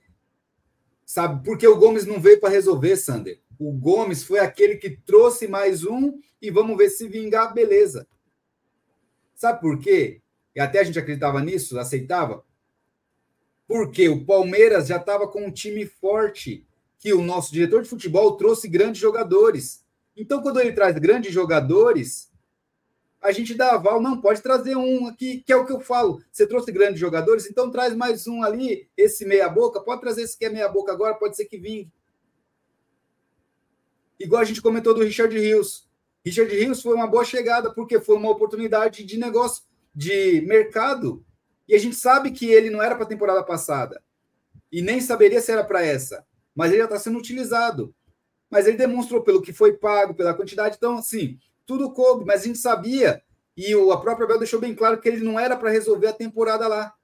sabe, 1.04 1.44
porque 1.44 1.66
o 1.66 1.76
Gomes 1.76 2.06
não 2.06 2.20
veio 2.20 2.40
para 2.40 2.48
resolver, 2.48 2.96
Sander. 2.96 3.40
O 3.58 3.72
Gomes 3.72 4.24
foi 4.24 4.38
aquele 4.38 4.76
que 4.76 4.90
trouxe 4.90 5.46
mais 5.46 5.84
um 5.84 6.18
e 6.40 6.50
vamos 6.50 6.76
ver 6.78 6.88
se 6.88 7.06
vingar, 7.08 7.52
beleza. 7.52 8.06
Sabe 9.34 9.60
por 9.60 9.78
quê? 9.78 10.22
E 10.54 10.60
até 10.60 10.80
a 10.80 10.84
gente 10.84 10.98
acreditava 10.98 11.42
nisso, 11.42 11.78
aceitava. 11.78 12.44
Porque 13.66 14.08
o 14.08 14.24
Palmeiras 14.24 14.86
já 14.86 14.96
estava 14.96 15.28
com 15.28 15.44
um 15.44 15.52
time 15.52 15.84
forte, 15.84 16.66
que 16.98 17.12
o 17.12 17.22
nosso 17.22 17.52
diretor 17.52 17.82
de 17.82 17.88
futebol 17.88 18.36
trouxe 18.36 18.68
grandes 18.68 19.00
jogadores. 19.00 19.84
Então, 20.16 20.42
quando 20.42 20.60
ele 20.60 20.72
traz 20.72 20.98
grandes 20.98 21.32
jogadores, 21.32 22.29
a 23.20 23.32
gente 23.32 23.54
dá 23.54 23.72
aval, 23.72 24.00
não, 24.00 24.20
pode 24.20 24.40
trazer 24.40 24.76
um 24.76 25.06
aqui, 25.06 25.42
que 25.44 25.52
é 25.52 25.56
o 25.56 25.66
que 25.66 25.72
eu 25.72 25.80
falo. 25.80 26.22
Você 26.32 26.46
trouxe 26.46 26.72
grandes 26.72 26.98
jogadores, 26.98 27.46
então 27.46 27.70
traz 27.70 27.94
mais 27.94 28.26
um 28.26 28.42
ali, 28.42 28.88
esse 28.96 29.26
meia-boca, 29.26 29.80
pode 29.80 30.00
trazer 30.00 30.22
esse 30.22 30.38
que 30.38 30.46
é 30.46 30.48
meia-boca 30.48 30.90
agora, 30.90 31.14
pode 31.14 31.36
ser 31.36 31.44
que 31.44 31.58
vingue. 31.58 31.92
Igual 34.18 34.40
a 34.40 34.44
gente 34.44 34.62
comentou 34.62 34.94
do 34.94 35.02
Richard 35.02 35.38
Rios. 35.38 35.88
Richard 36.24 36.54
Rios 36.54 36.82
foi 36.82 36.94
uma 36.94 37.06
boa 37.06 37.24
chegada, 37.24 37.72
porque 37.72 38.00
foi 38.00 38.16
uma 38.16 38.30
oportunidade 38.30 39.04
de 39.04 39.18
negócio, 39.18 39.64
de 39.94 40.40
mercado. 40.42 41.24
E 41.68 41.74
a 41.74 41.78
gente 41.78 41.96
sabe 41.96 42.30
que 42.30 42.50
ele 42.50 42.70
não 42.70 42.82
era 42.82 42.94
para 42.94 43.04
a 43.04 43.08
temporada 43.08 43.42
passada. 43.42 44.02
E 44.72 44.82
nem 44.82 45.00
saberia 45.00 45.40
se 45.40 45.52
era 45.52 45.64
para 45.64 45.84
essa. 45.84 46.24
Mas 46.54 46.70
ele 46.70 46.78
já 46.78 46.84
está 46.84 46.98
sendo 46.98 47.18
utilizado. 47.18 47.94
Mas 48.50 48.66
ele 48.66 48.76
demonstrou 48.76 49.22
pelo 49.22 49.40
que 49.40 49.52
foi 49.52 49.74
pago, 49.74 50.14
pela 50.14 50.34
quantidade. 50.34 50.76
Então, 50.76 50.98
assim, 50.98 51.38
tudo 51.66 51.92
coube, 51.92 52.24
mas 52.24 52.42
a 52.42 52.46
gente 52.46 52.58
sabia. 52.58 53.22
E 53.56 53.74
o, 53.74 53.92
a 53.92 54.00
própria 54.00 54.24
Abel 54.24 54.38
deixou 54.38 54.60
bem 54.60 54.74
claro 54.74 55.00
que 55.00 55.08
ele 55.08 55.22
não 55.22 55.38
era 55.38 55.56
para 55.56 55.70
resolver 55.70 56.06
a 56.06 56.12
temporada 56.12 56.66
lá. 56.66 56.94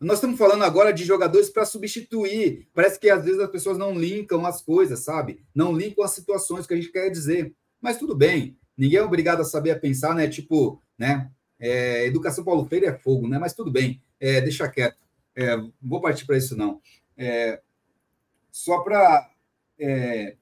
Nós 0.00 0.18
estamos 0.18 0.38
falando 0.38 0.62
agora 0.64 0.92
de 0.92 1.04
jogadores 1.04 1.48
para 1.48 1.64
substituir. 1.64 2.68
Parece 2.74 3.00
que 3.00 3.08
às 3.08 3.24
vezes 3.24 3.40
as 3.40 3.50
pessoas 3.50 3.78
não 3.78 3.98
linkam 3.98 4.44
as 4.44 4.60
coisas, 4.60 5.00
sabe? 5.00 5.42
Não 5.54 5.72
linkam 5.72 6.04
as 6.04 6.10
situações 6.10 6.66
que 6.66 6.74
a 6.74 6.76
gente 6.76 6.92
quer 6.92 7.08
dizer. 7.08 7.54
Mas 7.80 7.96
tudo 7.96 8.14
bem. 8.14 8.58
Ninguém 8.76 8.98
é 8.98 9.02
obrigado 9.02 9.40
a 9.40 9.44
saber 9.44 9.70
a 9.70 9.78
pensar, 9.78 10.14
né? 10.14 10.28
Tipo, 10.28 10.80
né? 10.98 11.30
É, 11.58 12.06
educação 12.06 12.44
Paulo 12.44 12.66
Freire 12.66 12.86
é 12.86 12.92
fogo, 12.98 13.26
né? 13.26 13.38
Mas 13.38 13.54
tudo 13.54 13.70
bem. 13.70 14.02
É, 14.20 14.40
deixa 14.40 14.68
quieto. 14.68 14.98
É, 15.34 15.56
vou 15.82 16.00
partir 16.00 16.26
para 16.26 16.36
isso, 16.36 16.56
não. 16.56 16.80
É, 17.16 17.60
só 18.50 18.80
para 18.80 19.30
é, 19.78 20.36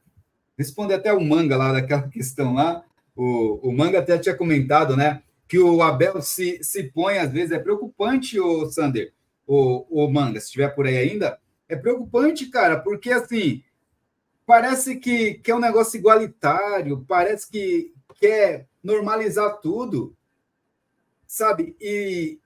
responder 0.57 0.95
até 0.95 1.13
o 1.13 1.21
Manga 1.21 1.57
lá 1.57 1.73
daquela 1.73 2.07
questão 2.11 2.55
lá. 2.55 2.85
O, 3.15 3.69
o 3.69 3.73
Manga 3.73 3.99
até 3.99 4.19
tinha 4.19 4.35
comentado, 4.35 4.97
né? 4.97 5.23
Que 5.49 5.59
o 5.59 5.83
Abel 5.83 6.23
se, 6.23 6.63
se 6.63 6.85
põe, 6.85 7.19
às 7.19 7.31
vezes, 7.31 7.53
é 7.53 7.59
preocupante, 7.59 8.41
o 8.41 8.67
Sander 8.71 9.13
o, 9.47 10.05
o 10.05 10.11
Manga, 10.11 10.41
se 10.41 10.47
estiver 10.47 10.69
por 10.75 10.87
aí 10.87 10.97
ainda, 10.97 11.39
é 11.69 11.77
preocupante, 11.77 12.47
cara, 12.47 12.79
porque 12.81 13.11
assim 13.11 13.63
parece 14.47 14.97
que, 14.97 15.35
que 15.35 15.51
é 15.51 15.55
um 15.55 15.61
negócio 15.61 15.99
igualitário, 15.99 17.05
parece 17.07 17.51
que 17.51 17.93
quer 18.19 18.67
normalizar 18.83 19.61
tudo, 19.61 20.17
sabe? 21.27 21.77
E, 21.81 22.39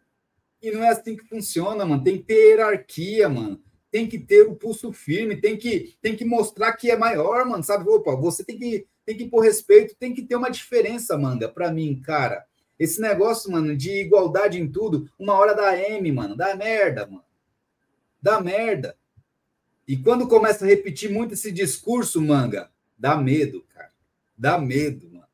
e 0.62 0.70
não 0.70 0.84
é 0.84 0.88
assim 0.88 1.16
que 1.16 1.24
funciona, 1.24 1.84
mano. 1.84 2.04
Tem 2.04 2.18
que 2.18 2.24
ter 2.24 2.50
hierarquia, 2.50 3.28
mano. 3.28 3.60
Tem 3.96 4.06
que 4.06 4.18
ter 4.18 4.42
o 4.42 4.54
pulso 4.54 4.92
firme, 4.92 5.40
tem 5.40 5.56
que, 5.56 5.96
tem 6.02 6.14
que 6.14 6.22
mostrar 6.22 6.74
que 6.74 6.90
é 6.90 6.98
maior, 6.98 7.46
mano, 7.46 7.64
sabe? 7.64 7.88
Opa, 7.88 8.14
você 8.14 8.44
tem 8.44 8.58
que, 8.58 8.86
tem 9.06 9.16
que 9.16 9.24
pôr 9.24 9.40
respeito, 9.40 9.96
tem 9.96 10.12
que 10.12 10.20
ter 10.20 10.36
uma 10.36 10.50
diferença, 10.50 11.16
manga, 11.16 11.48
para 11.48 11.72
mim, 11.72 11.98
cara. 12.02 12.44
Esse 12.78 13.00
negócio, 13.00 13.50
mano, 13.50 13.74
de 13.74 13.90
igualdade 14.02 14.60
em 14.60 14.70
tudo, 14.70 15.10
uma 15.18 15.32
hora 15.32 15.54
dá 15.54 15.74
M, 15.78 16.12
mano, 16.12 16.36
dá 16.36 16.54
merda, 16.54 17.06
mano. 17.06 17.24
Dá 18.20 18.38
merda. 18.38 18.98
E 19.88 19.96
quando 19.96 20.28
começa 20.28 20.66
a 20.66 20.68
repetir 20.68 21.10
muito 21.10 21.32
esse 21.32 21.50
discurso, 21.50 22.20
manga, 22.20 22.70
dá 22.98 23.16
medo, 23.16 23.64
cara. 23.72 23.92
Dá 24.36 24.58
medo, 24.58 25.10
mano. 25.10 25.28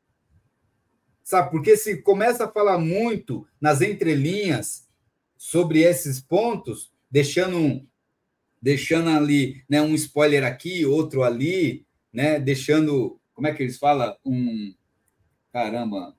Sabe? 1.21 1.51
Porque 1.51 1.75
se 1.75 2.01
começa 2.01 2.45
a 2.45 2.49
falar 2.49 2.77
muito 2.77 3.45
nas 3.59 3.81
entrelinhas 3.81 4.87
sobre 5.37 5.81
esses 5.81 6.21
pontos, 6.21 6.93
deixando 7.11 7.57
um, 7.57 7.85
deixando 8.63 9.09
ali, 9.09 9.61
né, 9.69 9.81
um 9.81 9.93
spoiler 9.93 10.45
aqui, 10.45 10.85
outro 10.85 11.21
ali, 11.21 11.85
né, 12.13 12.39
deixando, 12.39 13.19
como 13.33 13.45
é 13.45 13.53
que 13.53 13.61
eles 13.61 13.77
falam? 13.77 14.15
Um 14.25 14.73
caramba, 15.51 16.15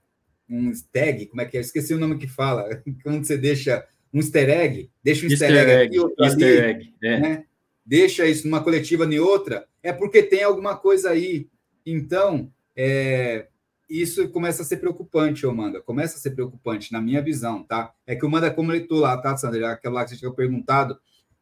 um 0.48 0.70
tag, 0.92 1.24
como 1.24 1.40
é 1.40 1.46
que 1.46 1.56
é? 1.56 1.60
Esqueci 1.62 1.94
o 1.94 1.98
nome 1.98 2.18
que 2.18 2.28
fala. 2.28 2.68
Quando 3.02 3.24
você 3.24 3.38
deixa 3.38 3.82
um 4.12 4.18
easter 4.18 4.50
egg, 4.50 4.90
deixa 5.02 5.26
um 5.26 5.30
easter, 5.30 5.50
easter 5.50 5.68
egg, 5.70 5.86
aqui, 5.86 5.98
outro 5.98 6.22
easter 6.22 6.64
ali, 6.64 6.70
egg, 6.70 6.94
é. 7.02 7.18
né? 7.18 7.44
deixa 7.84 8.26
isso 8.26 8.46
numa 8.46 8.62
coletiva 8.62 9.06
em 9.06 9.18
outra, 9.18 9.66
é 9.82 9.90
porque 9.90 10.22
tem 10.22 10.42
alguma 10.42 10.76
coisa 10.76 11.10
aí. 11.10 11.48
Então, 11.86 12.52
é, 12.76 13.46
isso 13.88 14.28
começa 14.28 14.60
a 14.60 14.66
ser 14.66 14.76
preocupante, 14.76 15.46
ô 15.46 15.54
Manda. 15.54 15.80
Começa 15.80 16.18
a 16.18 16.20
ser 16.20 16.32
preocupante, 16.32 16.92
na 16.92 17.00
minha 17.00 17.22
visão, 17.22 17.62
tá? 17.62 17.94
É 18.06 18.14
que 18.14 18.26
o 18.26 18.30
Manda 18.30 18.50
comentou 18.50 19.00
lá, 19.00 19.16
tá, 19.16 19.34
Sandra? 19.34 19.72
Aquela 19.72 19.94
lá 19.94 20.04
que 20.04 20.10
você 20.10 20.16
tinha 20.18 20.30
perguntado. 20.30 20.98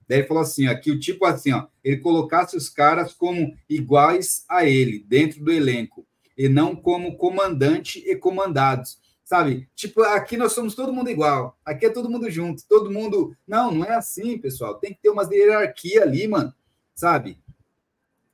Daí 0.08 0.18
ele 0.18 0.26
falou 0.26 0.42
assim: 0.42 0.66
aqui 0.66 0.90
o 0.90 0.98
tipo 0.98 1.24
assim, 1.24 1.52
ó, 1.52 1.66
ele 1.82 1.98
colocasse 1.98 2.56
os 2.56 2.68
caras 2.68 3.12
como 3.12 3.56
iguais 3.68 4.44
a 4.48 4.64
ele, 4.64 5.04
dentro 5.08 5.42
do 5.44 5.52
elenco 5.52 6.06
e 6.36 6.48
não 6.48 6.74
como 6.74 7.16
comandante 7.16 7.98
e 8.06 8.16
comandados. 8.16 9.00
Sabe? 9.24 9.68
Tipo, 9.74 10.02
aqui 10.02 10.36
nós 10.36 10.52
somos 10.52 10.74
todo 10.74 10.92
mundo 10.92 11.08
igual. 11.08 11.58
Aqui 11.64 11.86
é 11.86 11.90
todo 11.90 12.10
mundo 12.10 12.30
junto, 12.30 12.66
todo 12.68 12.90
mundo. 12.90 13.34
Não, 13.46 13.70
não 13.70 13.84
é 13.84 13.94
assim, 13.94 14.36
pessoal. 14.36 14.74
Tem 14.74 14.92
que 14.92 15.00
ter 15.00 15.08
uma 15.08 15.26
hierarquia 15.32 16.02
ali, 16.02 16.26
mano. 16.28 16.52
Sabe? 16.94 17.38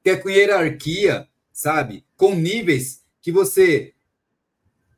Que 0.03 0.11
é 0.11 0.17
com 0.17 0.29
hierarquia, 0.29 1.29
sabe? 1.53 2.05
Com 2.17 2.35
níveis 2.35 3.05
que 3.21 3.31
você 3.31 3.95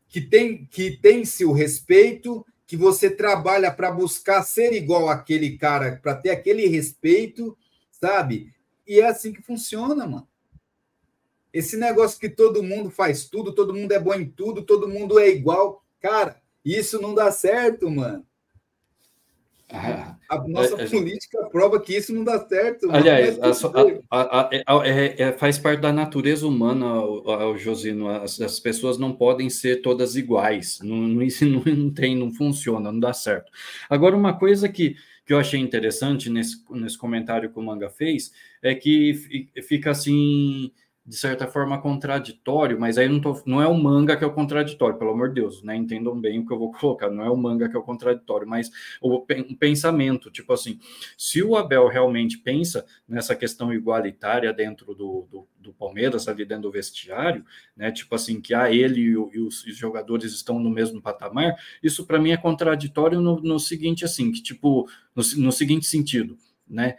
que 0.08 0.20
tem 0.20 0.65
que 0.66 0.97
tem-se 0.97 1.44
o 1.44 1.52
respeito, 1.52 2.44
que 2.70 2.76
você 2.76 3.10
trabalha 3.10 3.68
para 3.68 3.90
buscar 3.90 4.44
ser 4.44 4.73
igual 4.73 5.08
àquele 5.08 5.58
cara, 5.58 5.99
para 6.00 6.15
ter 6.15 6.31
aquele 6.31 6.68
respeito, 6.68 7.58
sabe? 7.90 8.55
E 8.86 9.00
é 9.00 9.08
assim 9.08 9.32
que 9.32 9.42
funciona, 9.42 10.07
mano. 10.07 10.28
Esse 11.52 11.76
negócio 11.76 12.20
que 12.20 12.28
todo 12.28 12.62
mundo 12.62 12.89
faz 12.89 13.24
tudo, 13.24 13.52
todo 13.52 13.74
mundo 13.74 13.90
é 13.90 13.99
bom 13.99 14.15
em 14.15 14.24
tudo, 14.24 14.62
todo 14.62 14.89
mundo 14.89 15.18
é 15.18 15.28
igual. 15.28 15.84
Cara, 15.99 16.40
isso 16.65 17.02
não 17.02 17.12
dá 17.12 17.32
certo, 17.32 17.90
mano. 17.90 18.24
Ah, 19.68 20.09
a 20.31 20.47
nossa 20.47 20.81
é, 20.81 20.89
política 20.89 21.44
prova 21.50 21.81
que 21.81 21.97
isso 21.97 22.15
não 22.15 22.23
dá 22.23 22.39
certo. 22.47 22.89
Aliás, 22.89 23.36
a, 24.09 24.50
é, 24.84 25.23
é, 25.23 25.33
faz 25.33 25.59
parte 25.59 25.81
da 25.81 25.92
natureza 25.92 26.47
humana, 26.47 27.02
o, 27.02 27.59
Josino. 27.59 28.09
As, 28.09 28.41
as, 28.41 28.60
pessoas 28.60 28.97
não 28.97 29.12
podem 29.12 29.50
ser 29.50 29.83
todas 29.83 30.15
iguais. 30.15 30.78
Não, 30.84 30.97
não, 30.97 31.20
isso 31.20 31.44
não, 31.44 31.62
não, 31.65 31.91
tem, 31.91 32.17
não 32.17 32.33
funciona, 32.33 32.92
não 32.92 33.00
dá 33.00 33.12
certo. 33.12 33.50
Agora, 33.89 34.17
uma 34.17 34.39
coisa 34.39 34.68
que, 34.68 34.94
que 35.26 35.33
eu 35.33 35.39
achei 35.39 35.59
interessante 35.59 36.31
nesse, 36.31 36.62
nesse 36.70 36.97
comentário 36.97 37.50
que 37.50 37.59
o 37.59 37.62
Manga 37.62 37.91
fez 37.91 38.31
é 38.62 38.73
que 38.73 39.49
fica 39.67 39.91
assim 39.91 40.70
de 41.10 41.16
certa 41.16 41.48
forma 41.48 41.76
contraditório, 41.82 42.78
mas 42.78 42.97
aí 42.97 43.08
não, 43.08 43.20
tô, 43.20 43.42
não 43.44 43.60
é 43.60 43.66
o 43.66 43.74
manga 43.74 44.16
que 44.16 44.22
é 44.22 44.26
o 44.26 44.32
contraditório, 44.32 44.97
pelo 44.97 45.10
amor 45.10 45.30
de 45.30 45.40
Deus, 45.40 45.60
né? 45.60 45.74
Entendam 45.74 46.16
bem 46.20 46.39
o 46.39 46.47
que 46.47 46.52
eu 46.52 46.58
vou 46.58 46.70
colocar, 46.78 47.10
não 47.10 47.24
é 47.24 47.28
o 47.28 47.36
manga 47.36 47.68
que 47.68 47.74
é 47.74 47.78
o 47.78 47.82
contraditório, 47.82 48.47
mas 48.47 48.70
o 49.02 49.26
pensamento, 49.58 50.30
tipo 50.30 50.52
assim, 50.52 50.78
se 51.18 51.42
o 51.42 51.56
Abel 51.56 51.89
realmente 51.89 52.39
pensa 52.39 52.86
nessa 53.08 53.34
questão 53.34 53.74
igualitária 53.74 54.52
dentro 54.52 54.94
do, 54.94 55.26
do, 55.28 55.48
do 55.58 55.72
Palmeiras, 55.72 56.28
ali 56.28 56.44
dentro 56.44 56.62
do 56.62 56.70
vestiário, 56.70 57.44
né? 57.76 57.90
Tipo 57.90 58.14
assim, 58.14 58.40
que 58.40 58.55
a 58.55 58.70
ele 58.72 59.00
e, 59.00 59.10
e 59.10 59.40
os, 59.40 59.64
os, 59.64 59.76
jogadores 59.76 60.32
estão 60.32 60.60
no 60.60 60.70
mesmo 60.70 61.02
patamar, 61.02 61.56
isso 61.82 62.06
para 62.06 62.20
mim 62.20 62.30
é 62.30 62.36
contraditório 62.36 63.20
no, 63.20 63.40
no 63.40 63.58
seguinte, 63.58 64.05
assim, 64.05 64.30
que 64.30 64.40
tipo, 64.40 64.89
no, 65.12 65.24
no 65.39 65.50
seguinte 65.50 65.86
sentido, 65.86 66.39
né? 66.68 66.94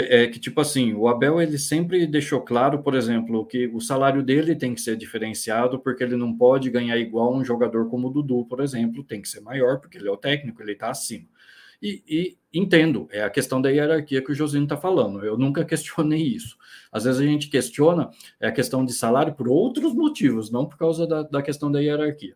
É 0.00 0.26
que 0.26 0.38
tipo 0.38 0.60
assim, 0.60 0.94
o 0.94 1.08
Abel 1.08 1.40
ele 1.40 1.58
sempre 1.58 2.06
deixou 2.06 2.40
claro, 2.40 2.82
por 2.82 2.94
exemplo, 2.94 3.46
que 3.46 3.66
o 3.68 3.80
salário 3.80 4.22
dele 4.22 4.54
tem 4.54 4.74
que 4.74 4.80
ser 4.80 4.96
diferenciado 4.96 5.78
porque 5.78 6.02
ele 6.02 6.16
não 6.16 6.36
pode 6.36 6.70
ganhar 6.70 6.96
igual 6.98 7.34
um 7.34 7.44
jogador 7.44 7.88
como 7.88 8.08
o 8.08 8.10
Dudu, 8.10 8.44
por 8.46 8.60
exemplo, 8.60 9.04
tem 9.04 9.22
que 9.22 9.28
ser 9.28 9.40
maior 9.40 9.80
porque 9.80 9.98
ele 9.98 10.08
é 10.08 10.10
o 10.10 10.16
técnico, 10.16 10.62
ele 10.62 10.72
está 10.72 10.90
acima. 10.90 11.26
E, 11.82 12.02
e, 12.08 12.38
entendo, 12.52 13.06
é 13.10 13.22
a 13.22 13.30
questão 13.30 13.60
da 13.60 13.68
hierarquia 13.70 14.22
que 14.22 14.32
o 14.32 14.34
Josino 14.34 14.64
está 14.64 14.76
falando. 14.76 15.24
Eu 15.24 15.36
nunca 15.36 15.64
questionei 15.66 16.22
isso. 16.22 16.56
Às 16.90 17.04
vezes 17.04 17.20
a 17.20 17.24
gente 17.24 17.48
questiona 17.48 18.10
é 18.40 18.48
a 18.48 18.52
questão 18.52 18.84
de 18.84 18.92
salário 18.92 19.34
por 19.34 19.48
outros 19.48 19.94
motivos, 19.94 20.50
não 20.50 20.66
por 20.66 20.78
causa 20.78 21.06
da, 21.06 21.22
da 21.22 21.42
questão 21.42 21.70
da 21.70 21.80
hierarquia. 21.80 22.34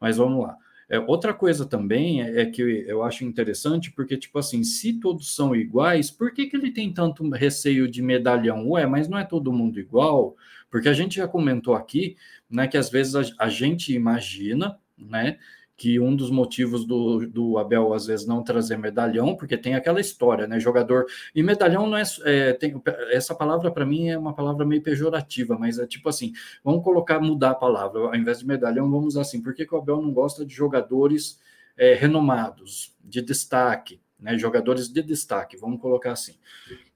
Mas 0.00 0.16
vamos 0.16 0.42
lá. 0.42 0.56
É, 0.88 0.98
outra 0.98 1.32
coisa 1.32 1.64
também 1.64 2.22
é, 2.22 2.42
é, 2.42 2.46
que 2.46 2.62
eu 2.62 3.02
acho 3.02 3.24
interessante, 3.24 3.90
porque, 3.90 4.16
tipo 4.16 4.38
assim, 4.38 4.62
se 4.62 5.00
todos 5.00 5.34
são 5.34 5.54
iguais, 5.54 6.10
por 6.10 6.32
que, 6.32 6.46
que 6.46 6.56
ele 6.56 6.70
tem 6.70 6.92
tanto 6.92 7.28
receio 7.30 7.90
de 7.90 8.02
medalhão? 8.02 8.68
Ué, 8.70 8.86
mas 8.86 9.08
não 9.08 9.18
é 9.18 9.24
todo 9.24 9.52
mundo 9.52 9.80
igual? 9.80 10.36
Porque 10.70 10.88
a 10.88 10.92
gente 10.92 11.16
já 11.16 11.28
comentou 11.28 11.74
aqui, 11.74 12.16
né, 12.50 12.68
que 12.68 12.76
às 12.76 12.90
vezes 12.90 13.14
a, 13.14 13.22
a 13.38 13.48
gente 13.48 13.94
imagina, 13.94 14.78
né, 14.98 15.38
que 15.76 15.98
um 15.98 16.14
dos 16.14 16.30
motivos 16.30 16.84
do, 16.84 17.26
do 17.26 17.58
Abel 17.58 17.92
às 17.92 18.06
vezes 18.06 18.26
não 18.26 18.42
trazer 18.42 18.78
medalhão, 18.78 19.34
porque 19.34 19.56
tem 19.56 19.74
aquela 19.74 20.00
história, 20.00 20.46
né? 20.46 20.60
Jogador. 20.60 21.06
E 21.34 21.42
medalhão 21.42 21.86
não 21.86 21.96
é. 21.96 22.02
é 22.24 22.52
tem, 22.52 22.80
essa 23.10 23.34
palavra 23.34 23.70
para 23.72 23.84
mim 23.84 24.08
é 24.08 24.16
uma 24.16 24.34
palavra 24.34 24.64
meio 24.64 24.82
pejorativa, 24.82 25.58
mas 25.58 25.78
é 25.78 25.86
tipo 25.86 26.08
assim: 26.08 26.32
vamos 26.62 26.84
colocar, 26.84 27.20
mudar 27.20 27.50
a 27.50 27.54
palavra. 27.56 28.00
Ao 28.00 28.14
invés 28.14 28.38
de 28.38 28.46
medalhão, 28.46 28.90
vamos 28.90 29.16
assim. 29.16 29.42
Por 29.42 29.54
que, 29.54 29.66
que 29.66 29.74
o 29.74 29.78
Abel 29.78 30.00
não 30.00 30.12
gosta 30.12 30.46
de 30.46 30.54
jogadores 30.54 31.40
é, 31.76 31.94
renomados, 31.94 32.96
de 33.02 33.20
destaque, 33.20 34.00
né? 34.18 34.38
Jogadores 34.38 34.88
de 34.88 35.02
destaque, 35.02 35.56
vamos 35.56 35.80
colocar 35.80 36.12
assim, 36.12 36.34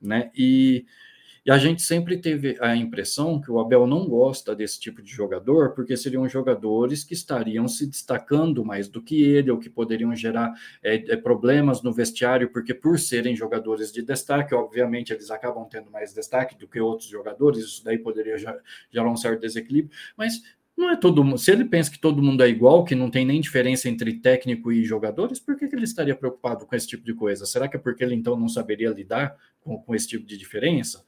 né? 0.01 0.31
E 0.37 0.87
e 1.49 1.51
a 1.51 1.57
gente 1.57 1.81
sempre 1.81 2.19
teve 2.19 2.59
a 2.61 2.77
impressão 2.77 3.41
que 3.41 3.51
o 3.51 3.59
Abel 3.59 3.87
não 3.87 4.07
gosta 4.07 4.55
desse 4.55 4.79
tipo 4.79 5.01
de 5.01 5.11
jogador, 5.11 5.71
porque 5.71 5.97
seriam 5.97 6.29
jogadores 6.29 7.03
que 7.03 7.15
estariam 7.15 7.67
se 7.67 7.87
destacando 7.87 8.63
mais 8.63 8.87
do 8.87 9.01
que 9.01 9.23
ele, 9.23 9.51
ou 9.51 9.57
que 9.57 9.71
poderiam 9.71 10.15
gerar 10.15 10.53
é, 10.83 10.97
é, 10.97 11.17
problemas 11.17 11.83
no 11.83 11.91
vestiário, 11.91 12.53
porque 12.53 12.75
por 12.75 12.99
serem 12.99 13.35
jogadores 13.35 13.91
de 13.91 14.03
destaque, 14.03 14.55
obviamente 14.55 15.11
eles 15.11 15.31
acabam 15.31 15.67
tendo 15.67 15.91
mais 15.91 16.13
destaque 16.13 16.55
do 16.55 16.69
que 16.69 16.79
outros 16.79 17.09
jogadores, 17.09 17.65
isso 17.65 17.83
daí 17.83 17.97
poderia 17.97 18.37
gerar 18.37 19.11
um 19.11 19.17
certo 19.17 19.41
desequilíbrio, 19.41 19.97
mas 20.19 20.43
não 20.77 20.91
é 20.91 20.97
todo 20.99 21.25
mundo. 21.25 21.39
Se 21.39 21.51
ele 21.51 21.65
pensa 21.65 21.91
que 21.91 21.99
todo 21.99 22.23
mundo 22.23 22.43
é 22.43 22.49
igual, 22.51 22.85
que 22.85 22.95
não 22.95 23.11
tem 23.11 23.25
nem 23.25 23.41
diferença 23.41 23.89
entre 23.89 24.21
técnico 24.21 24.71
e 24.71 24.85
jogadores, 24.85 25.41
por 25.41 25.57
que, 25.57 25.67
que 25.67 25.75
ele 25.75 25.85
estaria 25.85 26.15
preocupado 26.15 26.67
com 26.67 26.77
esse 26.77 26.87
tipo 26.87 27.07
de 27.07 27.15
coisa? 27.15 27.47
Será 27.47 27.67
que 27.67 27.77
é 27.77 27.81
porque 27.81 28.05
ele 28.05 28.15
então 28.15 28.37
não 28.37 28.51
saberia 28.51 28.91
lidar 28.91 29.35
com, 29.63 29.79
com 29.79 29.95
esse 29.95 30.07
tipo 30.07 30.27
de 30.27 30.37
diferença? 30.37 31.08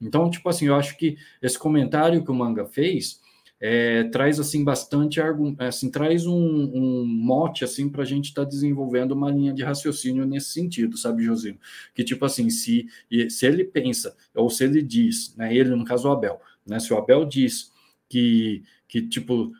Então, 0.00 0.30
tipo 0.30 0.48
assim, 0.48 0.66
eu 0.66 0.74
acho 0.74 0.96
que 0.96 1.16
esse 1.40 1.58
comentário 1.58 2.22
que 2.24 2.30
o 2.30 2.34
Manga 2.34 2.66
fez 2.66 3.20
é, 3.58 4.04
traz 4.04 4.38
assim 4.38 4.62
bastante 4.62 5.18
assim 5.58 5.90
traz 5.90 6.26
um, 6.26 6.36
um 6.36 7.06
mote 7.06 7.64
assim 7.64 7.88
para 7.88 8.02
a 8.02 8.06
gente 8.06 8.26
estar 8.26 8.42
tá 8.42 8.48
desenvolvendo 8.48 9.12
uma 9.12 9.30
linha 9.30 9.52
de 9.52 9.62
raciocínio 9.62 10.26
nesse 10.26 10.50
sentido, 10.50 10.96
sabe, 10.96 11.24
Josino? 11.24 11.58
Que 11.94 12.04
tipo 12.04 12.24
assim, 12.24 12.50
se 12.50 12.86
se 13.30 13.46
ele 13.46 13.64
pensa 13.64 14.14
ou 14.34 14.50
se 14.50 14.64
ele 14.64 14.82
diz, 14.82 15.34
né, 15.36 15.54
ele 15.54 15.70
no 15.74 15.84
caso 15.84 16.08
o 16.08 16.12
Abel, 16.12 16.40
né, 16.66 16.78
se 16.78 16.92
o 16.92 16.98
Abel 16.98 17.24
diz 17.24 17.72
que 18.08 18.62
que 18.96 19.08
tipo 19.08 19.52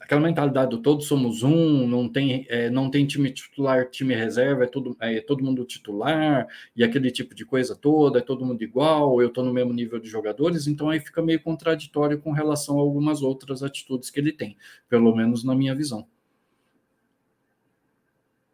aquela 0.00 0.20
mentalidade 0.20 0.70
do 0.70 0.82
todos 0.82 1.06
somos 1.06 1.42
um, 1.42 1.86
não 1.86 2.06
tem 2.06 2.46
é, 2.50 2.68
não 2.68 2.90
tem 2.90 3.06
time 3.06 3.30
titular, 3.30 3.88
time 3.88 4.14
reserva, 4.14 4.64
é 4.64 4.66
todo 4.66 4.94
é 5.00 5.20
todo 5.22 5.42
mundo 5.42 5.64
titular 5.64 6.46
e 6.76 6.84
aquele 6.84 7.10
tipo 7.10 7.34
de 7.34 7.46
coisa 7.46 7.74
toda, 7.74 8.18
é 8.18 8.22
todo 8.22 8.44
mundo 8.44 8.62
igual, 8.62 9.22
eu 9.22 9.28
estou 9.28 9.42
no 9.42 9.54
mesmo 9.54 9.72
nível 9.72 9.98
de 9.98 10.08
jogadores, 10.08 10.66
então 10.66 10.90
aí 10.90 11.00
fica 11.00 11.22
meio 11.22 11.42
contraditório 11.42 12.20
com 12.20 12.30
relação 12.32 12.78
a 12.78 12.82
algumas 12.82 13.22
outras 13.22 13.62
atitudes 13.62 14.10
que 14.10 14.20
ele 14.20 14.32
tem, 14.32 14.54
pelo 14.86 15.16
menos 15.16 15.44
na 15.44 15.54
minha 15.54 15.74
visão. 15.74 16.06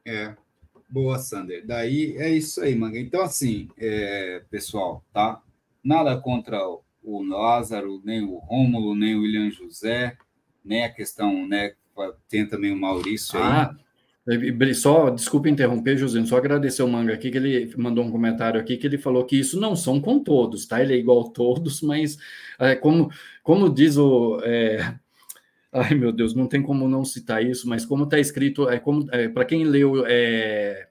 É, 0.06 0.36
boa, 0.88 1.18
Sander. 1.18 1.66
Daí 1.66 2.16
é 2.18 2.30
isso 2.30 2.60
aí, 2.60 2.74
manga. 2.76 3.00
Então 3.00 3.22
assim, 3.22 3.68
é, 3.76 4.44
pessoal, 4.48 5.04
tá? 5.12 5.42
Nada 5.82 6.16
contra 6.20 6.64
o 6.68 6.82
o 7.02 7.22
Lázaro, 7.22 8.00
nem 8.04 8.22
o 8.22 8.36
Rômulo, 8.36 8.94
nem 8.94 9.14
o 9.14 9.22
William 9.22 9.50
José, 9.50 10.16
nem 10.64 10.84
a 10.84 10.92
questão, 10.92 11.46
né? 11.46 11.72
Tem 12.28 12.46
também 12.46 12.72
o 12.72 12.78
Maurício 12.78 13.38
ah. 13.42 13.74
Só, 14.74 15.10
desculpa 15.10 15.48
interromper, 15.48 15.96
José, 15.96 16.24
só 16.24 16.36
agradecer 16.36 16.82
o 16.82 16.88
Manga 16.88 17.14
aqui, 17.14 17.30
que 17.30 17.38
ele 17.38 17.74
mandou 17.76 18.04
um 18.04 18.12
comentário 18.12 18.60
aqui, 18.60 18.76
que 18.76 18.86
ele 18.86 18.98
falou 18.98 19.24
que 19.24 19.38
isso 19.38 19.58
não 19.58 19.74
são 19.74 20.00
com 20.00 20.22
todos, 20.22 20.66
tá? 20.66 20.80
Ele 20.80 20.94
é 20.94 20.96
igual 20.96 21.28
a 21.28 21.30
todos, 21.30 21.80
mas 21.82 22.16
é, 22.58 22.76
como, 22.76 23.10
como 23.42 23.68
diz 23.68 23.96
o. 23.96 24.38
É, 24.44 24.94
ai, 25.72 25.94
meu 25.94 26.12
Deus, 26.12 26.34
não 26.34 26.46
tem 26.46 26.62
como 26.62 26.86
não 26.86 27.04
citar 27.04 27.44
isso, 27.44 27.68
mas 27.68 27.84
como 27.84 28.04
está 28.04 28.18
escrito, 28.20 28.68
é 28.68 28.78
como 28.78 29.08
é, 29.10 29.28
para 29.28 29.44
quem 29.44 29.64
leu. 29.64 30.04
É, 30.06 30.86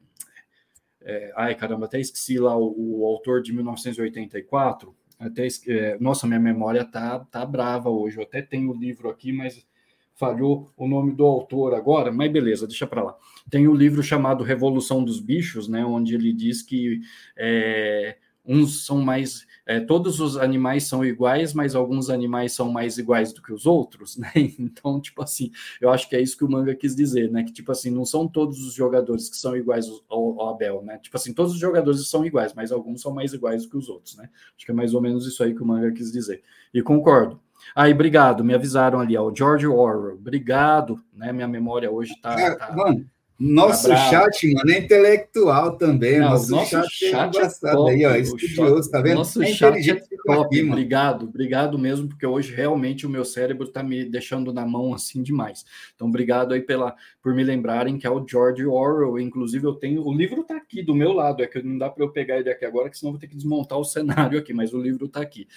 é, 1.01 1.31
ai, 1.35 1.55
caramba, 1.55 1.85
até 1.85 1.99
esqueci 1.99 2.37
lá 2.37 2.57
o, 2.57 2.99
o 3.01 3.05
autor 3.05 3.41
de 3.41 3.53
1984, 3.53 4.93
até 5.19 5.47
é, 5.67 5.97
nossa, 5.99 6.25
minha 6.25 6.39
memória 6.39 6.85
tá, 6.85 7.19
tá 7.19 7.45
brava 7.45 7.89
hoje. 7.89 8.17
Eu 8.17 8.23
até 8.23 8.41
tenho 8.41 8.71
o 8.71 8.75
livro 8.75 9.09
aqui, 9.09 9.33
mas 9.33 9.67
falhou 10.15 10.71
o 10.75 10.87
nome 10.87 11.13
do 11.13 11.25
autor 11.25 11.73
agora, 11.73 12.11
mas 12.11 12.31
beleza, 12.31 12.67
deixa 12.67 12.87
para 12.87 13.03
lá. 13.03 13.15
Tem 13.49 13.67
o 13.67 13.71
um 13.71 13.75
livro 13.75 14.03
chamado 14.03 14.43
Revolução 14.43 15.03
dos 15.03 15.19
Bichos, 15.19 15.67
né, 15.67 15.85
onde 15.85 16.13
ele 16.13 16.33
diz 16.33 16.61
que 16.61 16.99
é, 17.37 18.17
uns 18.45 18.85
são 18.85 19.01
mais 19.01 19.45
é, 19.69 19.79
todos 19.79 20.19
os 20.19 20.35
animais 20.35 20.85
são 20.85 21.05
iguais, 21.05 21.53
mas 21.53 21.75
alguns 21.75 22.09
animais 22.09 22.53
são 22.53 22.71
mais 22.71 22.97
iguais 22.97 23.31
do 23.31 23.39
que 23.39 23.53
os 23.53 23.67
outros, 23.67 24.17
né? 24.17 24.31
Então, 24.57 24.99
tipo 24.99 25.21
assim, 25.21 25.51
eu 25.79 25.91
acho 25.91 26.09
que 26.09 26.15
é 26.15 26.21
isso 26.21 26.35
que 26.35 26.43
o 26.43 26.49
manga 26.49 26.73
quis 26.73 26.95
dizer, 26.95 27.29
né? 27.29 27.43
Que 27.43 27.53
tipo 27.53 27.71
assim, 27.71 27.91
não 27.91 28.03
são 28.03 28.27
todos 28.27 28.65
os 28.65 28.73
jogadores 28.73 29.29
que 29.29 29.37
são 29.37 29.55
iguais 29.55 29.85
ao, 30.09 30.41
ao 30.41 30.49
Abel, 30.49 30.81
né? 30.81 30.97
Tipo 30.97 31.15
assim, 31.17 31.35
todos 31.35 31.53
os 31.53 31.59
jogadores 31.59 32.09
são 32.09 32.25
iguais, 32.25 32.51
mas 32.55 32.71
alguns 32.71 32.99
são 32.99 33.13
mais 33.13 33.31
iguais 33.31 33.61
do 33.61 33.69
que 33.69 33.77
os 33.77 33.89
outros, 33.89 34.17
né? 34.17 34.27
Acho 34.57 34.65
que 34.65 34.71
é 34.71 34.73
mais 34.73 34.95
ou 34.95 35.01
menos 35.01 35.27
isso 35.27 35.43
aí 35.43 35.53
que 35.53 35.61
o 35.61 35.65
manga 35.67 35.91
quis 35.91 36.11
dizer. 36.11 36.41
E 36.73 36.81
concordo. 36.81 37.39
Aí, 37.75 37.93
obrigado, 37.93 38.43
me 38.43 38.55
avisaram 38.55 38.99
ali, 38.99 39.15
ó, 39.15 39.29
o 39.29 39.35
George 39.35 39.67
Orwell. 39.67 40.15
Obrigado, 40.15 40.99
né? 41.13 41.31
Minha 41.31 41.47
memória 41.47 41.91
hoje 41.91 42.19
tá. 42.19 42.33
É, 42.39 42.55
tá... 42.55 42.75
Mano, 42.75 43.05
nosso 43.39 43.87
tá 43.87 43.95
chat, 43.95 44.53
mano, 44.53 44.69
é 44.69 44.79
intelectual 44.79 45.77
também. 45.77 46.19
Não, 46.19 46.31
nosso, 46.31 46.51
nosso 46.51 46.69
chat, 46.69 46.89
chat 46.89 47.15
é 47.15 47.27
engraçado 47.27 47.89
é 47.89 47.91
aí, 47.93 48.05
ó. 48.05 48.15
Estudioso, 48.15 48.91
tá 48.91 49.01
vendo? 49.01 49.15
Nosso 49.15 49.41
é 49.41 49.47
chat 49.47 49.89
é 49.89 49.95
top. 50.25 50.59
Aqui, 50.59 50.69
obrigado, 50.69 51.23
obrigado 51.23 51.79
mesmo, 51.79 52.09
porque 52.09 52.25
hoje 52.25 52.53
realmente 52.53 53.07
o 53.07 53.09
meu 53.09 53.23
cérebro 53.23 53.67
tá 53.69 53.81
me 53.81 54.03
deixando 54.03 54.51
na 54.51 54.65
mão 54.65 54.93
assim 54.93 55.23
demais. 55.23 55.63
Então, 55.95 56.09
obrigado 56.09 56.53
aí 56.53 56.61
pela, 56.61 56.93
por 57.21 57.33
me 57.33 57.43
lembrarem 57.43 57.97
que 57.97 58.05
é 58.05 58.09
o 58.09 58.25
George 58.27 58.65
Orwell. 58.65 59.17
Inclusive, 59.17 59.65
eu 59.65 59.73
tenho. 59.73 60.05
O 60.05 60.13
livro 60.13 60.43
tá 60.43 60.57
aqui 60.57 60.83
do 60.83 60.93
meu 60.93 61.13
lado, 61.13 61.41
é 61.41 61.47
que 61.47 61.61
não 61.61 61.77
dá 61.77 61.89
para 61.89 62.03
eu 62.03 62.09
pegar 62.09 62.39
ele 62.39 62.49
aqui 62.49 62.65
agora, 62.65 62.89
que 62.89 62.97
senão 62.97 63.11
eu 63.11 63.13
vou 63.13 63.21
ter 63.21 63.27
que 63.27 63.37
desmontar 63.37 63.79
o 63.79 63.85
cenário 63.85 64.37
aqui, 64.37 64.53
mas 64.53 64.73
o 64.73 64.81
livro 64.81 65.07
tá 65.07 65.21
aqui. 65.21 65.47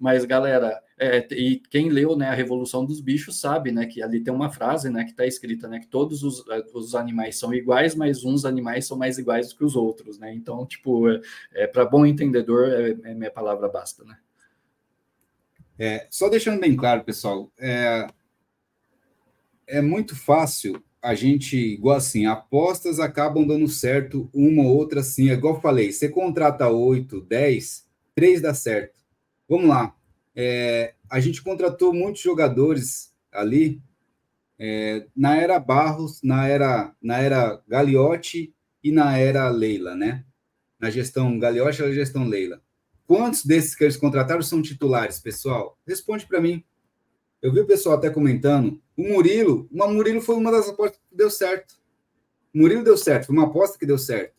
Mas, 0.00 0.24
galera, 0.24 0.82
é, 0.98 1.26
e 1.32 1.58
quem 1.68 1.90
leu 1.90 2.16
né, 2.16 2.26
a 2.28 2.34
Revolução 2.34 2.86
dos 2.86 3.02
Bichos 3.02 3.38
sabe 3.38 3.70
né, 3.70 3.84
que 3.84 4.02
ali 4.02 4.20
tem 4.20 4.32
uma 4.32 4.50
frase 4.50 4.88
né, 4.88 5.04
que 5.04 5.10
está 5.10 5.26
escrita 5.26 5.68
né, 5.68 5.78
que 5.78 5.86
todos 5.86 6.22
os, 6.22 6.42
é, 6.48 6.64
os 6.72 6.94
animais 6.94 7.38
são 7.38 7.52
iguais, 7.52 7.94
mas 7.94 8.24
uns 8.24 8.46
animais 8.46 8.86
são 8.86 8.96
mais 8.96 9.18
iguais 9.18 9.52
que 9.52 9.62
os 9.62 9.76
outros. 9.76 10.18
Né? 10.18 10.32
Então, 10.32 10.64
tipo, 10.64 11.06
é, 11.10 11.20
é 11.52 11.66
para 11.66 11.84
bom 11.84 12.06
entendedor, 12.06 12.70
é, 12.70 13.10
é, 13.10 13.14
minha 13.14 13.30
palavra 13.30 13.68
basta. 13.68 14.02
Né? 14.04 14.16
É, 15.78 16.06
só 16.08 16.30
deixando 16.30 16.58
bem 16.58 16.74
claro, 16.74 17.04
pessoal, 17.04 17.52
é, 17.58 18.06
é 19.66 19.82
muito 19.82 20.16
fácil 20.16 20.82
a 21.02 21.14
gente, 21.14 21.56
igual 21.56 21.96
assim, 21.96 22.24
apostas 22.24 22.98
acabam 22.98 23.46
dando 23.46 23.68
certo, 23.68 24.30
uma 24.32 24.62
ou 24.62 24.76
outra 24.76 25.02
sim. 25.02 25.28
É 25.28 25.34
igual 25.34 25.56
eu 25.56 25.60
falei, 25.60 25.92
você 25.92 26.08
contrata 26.08 26.68
8, 26.68 27.20
10, 27.20 27.86
3 28.14 28.40
dá 28.40 28.54
certo. 28.54 28.99
Vamos 29.50 29.68
lá. 29.68 29.96
É, 30.32 30.94
a 31.10 31.18
gente 31.18 31.42
contratou 31.42 31.92
muitos 31.92 32.22
jogadores 32.22 33.12
ali 33.32 33.82
é, 34.56 35.08
na 35.16 35.36
era 35.36 35.58
Barros, 35.58 36.22
na 36.22 36.46
era, 36.46 36.94
na 37.02 37.18
era 37.18 37.60
Gagliotti 37.66 38.54
e 38.80 38.92
na 38.92 39.18
era 39.18 39.48
Leila, 39.48 39.96
né? 39.96 40.24
Na 40.78 40.88
gestão 40.88 41.36
Gagliotti 41.36 41.82
e 41.82 41.84
na 41.84 41.92
gestão 41.92 42.28
Leila. 42.28 42.62
Quantos 43.08 43.44
desses 43.44 43.74
que 43.74 43.82
eles 43.82 43.96
contrataram 43.96 44.40
são 44.40 44.62
titulares, 44.62 45.18
pessoal? 45.18 45.76
Responde 45.84 46.26
para 46.26 46.40
mim. 46.40 46.64
Eu 47.42 47.52
vi 47.52 47.58
o 47.58 47.66
pessoal 47.66 47.96
até 47.96 48.08
comentando. 48.08 48.80
O 48.96 49.02
Murilo, 49.02 49.68
uma 49.72 49.88
Murilo 49.88 50.20
foi 50.20 50.36
uma 50.36 50.52
das 50.52 50.68
apostas 50.68 51.00
que 51.10 51.16
deu 51.16 51.28
certo. 51.28 51.74
O 52.54 52.58
Murilo 52.58 52.84
deu 52.84 52.96
certo, 52.96 53.26
foi 53.26 53.36
uma 53.36 53.46
aposta 53.46 53.76
que 53.76 53.86
deu 53.86 53.98
certo. 53.98 54.32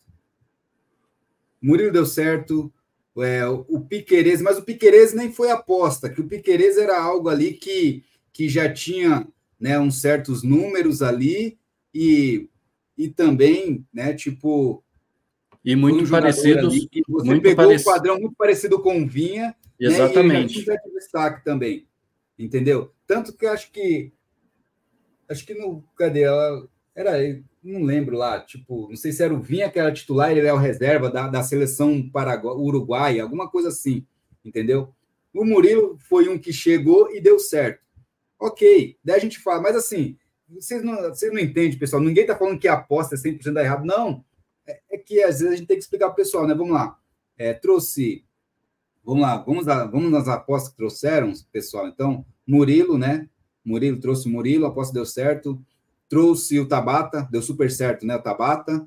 O 1.62 1.66
Murilo 1.66 1.92
deu 1.92 2.06
certo, 2.06 2.72
é, 3.18 3.46
o 3.46 3.80
Piquerez, 3.80 4.40
mas 4.40 4.58
o 4.58 4.62
Piquerez 4.62 5.12
nem 5.12 5.30
foi 5.30 5.50
aposta, 5.50 6.08
que 6.08 6.20
o 6.20 6.26
Piquerez 6.26 6.78
era 6.78 6.98
algo 6.98 7.28
ali 7.28 7.52
que, 7.52 8.04
que 8.32 8.48
já 8.48 8.72
tinha 8.72 9.26
né, 9.60 9.78
uns 9.78 10.00
certos 10.00 10.42
números 10.42 11.02
ali 11.02 11.58
e, 11.94 12.48
e 12.96 13.08
também, 13.08 13.86
né, 13.92 14.14
tipo. 14.14 14.82
E 15.64 15.76
muito 15.76 16.04
um 16.04 16.10
parecidos. 16.10 16.74
você 17.08 17.28
muito 17.28 17.42
pegou 17.42 17.66
parec... 17.66 17.80
um 17.80 17.84
padrão 17.84 18.18
muito 18.18 18.34
parecido 18.34 18.80
com 18.80 19.02
o 19.02 19.06
Vinha. 19.06 19.54
Exatamente. 19.78 20.66
Né, 20.66 20.76
e 20.86 20.94
destaque 20.94 21.44
também. 21.44 21.86
Entendeu? 22.38 22.92
Tanto 23.06 23.32
que 23.32 23.46
acho 23.46 23.70
que. 23.70 24.12
Acho 25.28 25.44
que 25.44 25.54
no. 25.54 25.84
Cadê? 25.96 26.22
Ela, 26.22 26.68
era 26.94 27.18
não 27.62 27.82
lembro 27.82 28.16
lá, 28.16 28.40
tipo, 28.40 28.88
não 28.88 28.96
sei 28.96 29.12
se 29.12 29.22
era 29.22 29.32
o 29.32 29.40
Vinha 29.40 29.70
que 29.70 29.78
era 29.78 29.92
titular, 29.92 30.30
ele 30.30 30.40
era 30.40 30.54
o 30.54 30.58
reserva 30.58 31.08
da, 31.08 31.28
da 31.28 31.42
seleção 31.42 32.08
Paraguai, 32.10 32.54
Uruguai, 32.54 33.20
alguma 33.20 33.48
coisa 33.48 33.68
assim, 33.68 34.04
entendeu? 34.44 34.92
O 35.32 35.44
Murilo 35.44 35.96
foi 36.00 36.28
um 36.28 36.38
que 36.38 36.52
chegou 36.52 37.14
e 37.14 37.20
deu 37.20 37.38
certo. 37.38 37.80
Ok, 38.38 38.98
daí 39.04 39.16
a 39.16 39.20
gente 39.20 39.38
fala, 39.38 39.62
mas 39.62 39.76
assim, 39.76 40.18
vocês 40.48 40.82
não, 40.82 40.96
vocês 41.08 41.32
não 41.32 41.38
entendem, 41.38 41.78
pessoal, 41.78 42.02
ninguém 42.02 42.26
tá 42.26 42.36
falando 42.36 42.58
que 42.58 42.66
a 42.66 42.74
aposta 42.74 43.14
é 43.14 43.18
100% 43.18 43.56
errado, 43.58 43.84
não. 43.84 44.24
É, 44.66 44.80
é, 44.90 44.98
que 44.98 45.22
às 45.22 45.38
vezes 45.38 45.54
a 45.54 45.56
gente 45.56 45.66
tem 45.66 45.76
que 45.76 45.84
explicar 45.84 46.08
pro 46.08 46.16
pessoal, 46.16 46.46
né? 46.46 46.54
Vamos 46.54 46.72
lá. 46.72 46.98
É, 47.38 47.54
trouxe, 47.54 48.24
vamos 49.04 49.22
lá, 49.22 49.36
vamos, 49.38 49.66
lá, 49.66 49.84
vamos 49.86 50.10
nas 50.10 50.28
apostas 50.28 50.70
que 50.70 50.76
trouxeram, 50.76 51.32
pessoal. 51.52 51.88
Então, 51.88 52.26
Murilo, 52.46 52.98
né? 52.98 53.28
Murilo 53.64 54.00
trouxe 54.00 54.28
o 54.28 54.30
Murilo, 54.30 54.66
a 54.66 54.68
aposta 54.68 54.92
deu 54.92 55.06
certo 55.06 55.60
trouxe 56.12 56.60
o 56.60 56.68
Tabata, 56.68 57.26
deu 57.30 57.40
super 57.40 57.70
certo, 57.70 58.04
né? 58.04 58.14
O 58.16 58.22
Tabata. 58.22 58.86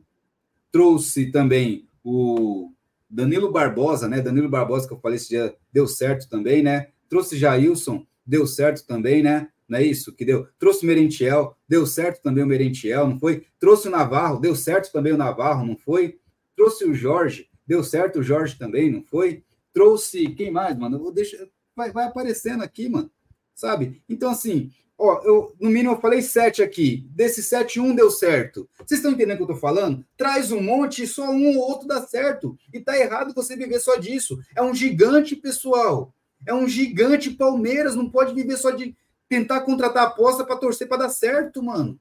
Trouxe 0.71 1.31
também 1.31 1.89
o 2.03 2.71
Danilo 3.09 3.51
Barbosa, 3.51 4.07
né? 4.07 4.21
Danilo 4.21 4.47
Barbosa, 4.47 4.87
que 4.87 4.93
eu 4.93 4.99
falei 4.99 5.15
esse 5.15 5.29
dia, 5.29 5.55
deu 5.73 5.87
certo 5.87 6.29
também, 6.29 6.61
né? 6.61 6.89
Trouxe 7.09 7.35
Jailson, 7.35 8.05
deu 8.23 8.45
certo 8.45 8.85
também, 8.85 9.23
né? 9.23 9.49
Não 9.67 9.79
é 9.79 9.83
isso 9.83 10.13
que 10.13 10.23
deu? 10.23 10.47
Trouxe 10.59 10.85
o 10.85 10.87
Merentiel, 10.87 11.57
deu 11.67 11.87
certo 11.87 12.21
também 12.21 12.43
o 12.43 12.47
Merentiel, 12.47 13.07
não 13.07 13.17
foi? 13.17 13.43
Trouxe 13.59 13.87
o 13.87 13.91
Navarro, 13.91 14.39
deu 14.39 14.55
certo 14.55 14.91
também 14.91 15.11
o 15.11 15.17
Navarro, 15.17 15.65
não 15.65 15.75
foi? 15.75 16.19
Trouxe 16.55 16.85
o 16.85 16.93
Jorge, 16.93 17.49
deu 17.65 17.83
certo 17.83 18.19
o 18.19 18.23
Jorge 18.23 18.55
também, 18.55 18.91
não 18.91 19.01
foi? 19.01 19.43
Trouxe 19.73 20.29
quem 20.29 20.51
mais, 20.51 20.77
mano? 20.77 20.99
vou 20.99 21.11
deixar, 21.11 21.39
vai, 21.75 21.91
vai 21.91 22.05
aparecendo 22.05 22.61
aqui, 22.61 22.87
mano. 22.87 23.09
Sabe? 23.55 24.03
Então, 24.07 24.29
assim, 24.29 24.69
Ó, 24.97 25.21
eu, 25.23 25.53
no 25.59 25.69
mínimo 25.69 25.93
eu 25.93 25.99
falei 25.99 26.21
sete 26.21 26.63
aqui. 26.63 27.05
Desses 27.09 27.47
sete, 27.47 27.79
um 27.79 27.93
deu 27.93 28.09
certo. 28.09 28.69
Vocês 28.77 28.99
estão 28.99 29.11
entendendo 29.11 29.33
o 29.33 29.45
que 29.45 29.51
eu 29.51 29.55
estou 29.55 29.69
falando? 29.69 30.05
Traz 30.15 30.51
um 30.51 30.61
monte 30.61 31.03
e 31.03 31.07
só 31.07 31.29
um 31.29 31.57
ou 31.57 31.69
outro 31.69 31.87
dá 31.87 32.01
certo. 32.01 32.57
E 32.73 32.79
tá 32.79 32.97
errado 32.97 33.33
você 33.33 33.57
viver 33.57 33.79
só 33.79 33.97
disso. 33.97 34.39
É 34.55 34.61
um 34.61 34.73
gigante, 34.73 35.35
pessoal. 35.35 36.13
É 36.45 36.53
um 36.53 36.67
gigante 36.67 37.29
Palmeiras. 37.31 37.95
Não 37.95 38.09
pode 38.09 38.33
viver 38.33 38.55
só 38.55 38.71
de 38.71 38.95
tentar 39.27 39.61
contratar 39.61 40.03
aposta 40.03 40.45
para 40.45 40.55
torcer 40.55 40.87
para 40.87 41.03
dar 41.03 41.09
certo, 41.09 41.61
mano. 41.61 41.99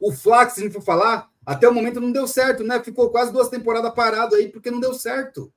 O 0.00 0.12
Flax, 0.12 0.54
se 0.54 0.60
gente 0.60 0.72
for 0.72 0.82
falar, 0.82 1.30
até 1.46 1.68
o 1.68 1.72
momento 1.72 2.00
não 2.00 2.10
deu 2.10 2.26
certo, 2.26 2.64
né? 2.64 2.82
Ficou 2.82 3.10
quase 3.10 3.32
duas 3.32 3.48
temporadas 3.48 3.94
parado 3.94 4.34
aí 4.34 4.48
porque 4.48 4.70
não 4.72 4.80
deu 4.80 4.92
certo. 4.92 5.52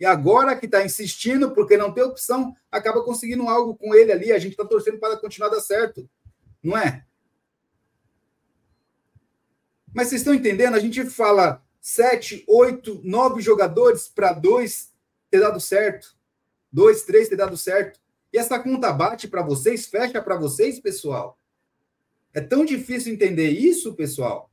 E 0.00 0.06
agora 0.06 0.56
que 0.56 0.66
está 0.66 0.84
insistindo, 0.84 1.50
porque 1.50 1.76
não 1.76 1.92
tem 1.92 2.04
opção, 2.04 2.54
acaba 2.70 3.02
conseguindo 3.02 3.48
algo 3.48 3.74
com 3.76 3.94
ele 3.94 4.12
ali. 4.12 4.32
A 4.32 4.38
gente 4.38 4.52
está 4.52 4.64
torcendo 4.64 4.98
para 4.98 5.16
continuar 5.16 5.48
dar 5.48 5.60
certo. 5.60 6.08
Não 6.62 6.76
é? 6.76 7.04
Mas 9.92 10.08
vocês 10.08 10.20
estão 10.20 10.34
entendendo? 10.34 10.74
A 10.74 10.80
gente 10.80 11.04
fala 11.06 11.62
sete, 11.80 12.44
oito, 12.46 13.00
nove 13.02 13.40
jogadores 13.40 14.06
para 14.06 14.32
dois 14.32 14.92
ter 15.30 15.40
dado 15.40 15.60
certo. 15.60 16.16
Dois, 16.70 17.02
três 17.02 17.28
ter 17.28 17.36
dado 17.36 17.56
certo. 17.56 17.98
E 18.32 18.38
essa 18.38 18.58
conta 18.58 18.92
bate 18.92 19.26
para 19.26 19.42
vocês, 19.42 19.86
fecha 19.86 20.22
para 20.22 20.36
vocês, 20.36 20.78
pessoal. 20.78 21.38
É 22.32 22.40
tão 22.40 22.64
difícil 22.64 23.12
entender 23.12 23.50
isso, 23.50 23.94
pessoal. 23.94 24.50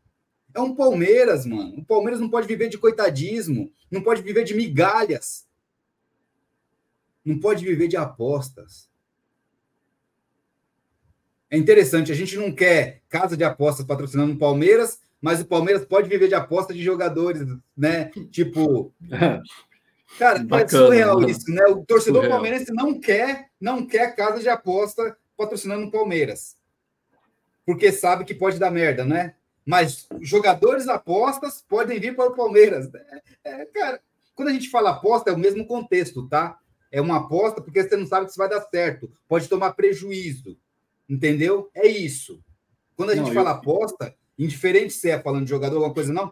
É 0.55 0.59
um 0.61 0.73
Palmeiras, 0.73 1.45
mano. 1.45 1.77
O 1.77 1.83
Palmeiras 1.83 2.21
não 2.21 2.29
pode 2.29 2.47
viver 2.47 2.69
de 2.69 2.77
coitadismo, 2.77 3.69
não 3.91 4.01
pode 4.01 4.21
viver 4.21 4.45
de 4.45 4.53
migalhas. 4.55 5.45
Não 7.25 7.37
pode 7.37 7.65
viver 7.65 7.89
de 7.89 7.97
apostas. 7.97 8.89
É 11.51 11.57
interessante, 11.57 12.11
a 12.11 12.15
gente 12.15 12.37
não 12.37 12.53
quer 12.53 13.01
casa 13.09 13.35
de 13.35 13.43
apostas 13.43 13.85
patrocinando 13.85 14.33
o 14.33 14.37
Palmeiras, 14.37 14.99
mas 15.21 15.41
o 15.41 15.45
Palmeiras 15.45 15.85
pode 15.85 16.07
viver 16.07 16.29
de 16.29 16.35
aposta 16.35 16.73
de 16.73 16.81
jogadores, 16.81 17.41
né? 17.75 18.05
Tipo, 18.31 18.93
cara, 20.17 20.39
Bacana, 20.39 20.63
é 20.63 20.67
surreal 20.67 21.19
né? 21.19 21.31
isso, 21.31 21.51
né? 21.51 21.63
O 21.65 21.85
torcedor 21.85 22.23
surreal. 22.23 22.41
palmeirense 22.41 22.73
não 22.73 22.97
quer, 22.99 23.49
não 23.59 23.85
quer 23.85 24.15
casa 24.15 24.39
de 24.39 24.47
aposta 24.47 25.17
patrocinando 25.35 25.87
o 25.87 25.91
Palmeiras. 25.91 26.55
Porque 27.65 27.91
sabe 27.91 28.23
que 28.23 28.33
pode 28.33 28.57
dar 28.57 28.71
merda, 28.71 29.03
né? 29.03 29.35
Mas 29.65 30.07
jogadores 30.21 30.87
apostas 30.87 31.63
podem 31.67 31.99
vir 31.99 32.15
para 32.15 32.29
o 32.29 32.35
Palmeiras. 32.35 32.89
É, 32.93 33.21
é, 33.43 33.65
cara, 33.65 33.99
quando 34.35 34.49
a 34.49 34.53
gente 34.53 34.69
fala 34.69 34.91
aposta, 34.91 35.31
é 35.31 35.33
o 35.33 35.39
mesmo 35.39 35.65
contexto, 35.65 36.27
tá? 36.27 36.59
É 36.91 37.01
uma 37.01 37.17
aposta 37.17 37.61
porque 37.61 37.81
você 37.83 37.97
não 37.97 38.05
sabe 38.05 38.31
se 38.31 38.37
vai 38.37 38.47
dar 38.47 38.61
certo, 38.61 39.11
pode 39.27 39.49
tomar 39.49 39.73
prejuízo, 39.73 40.57
entendeu? 41.09 41.69
É 41.73 41.87
isso. 41.87 42.39
Quando 42.95 43.09
a 43.09 43.15
gente 43.15 43.33
fala 43.33 43.49
eu... 43.49 43.55
aposta, 43.55 44.15
indiferente 44.37 44.93
se 44.93 45.09
é 45.09 45.19
falando 45.19 45.45
de 45.45 45.49
jogador 45.49 45.77
alguma 45.77 45.93
coisa, 45.93 46.13
não, 46.13 46.31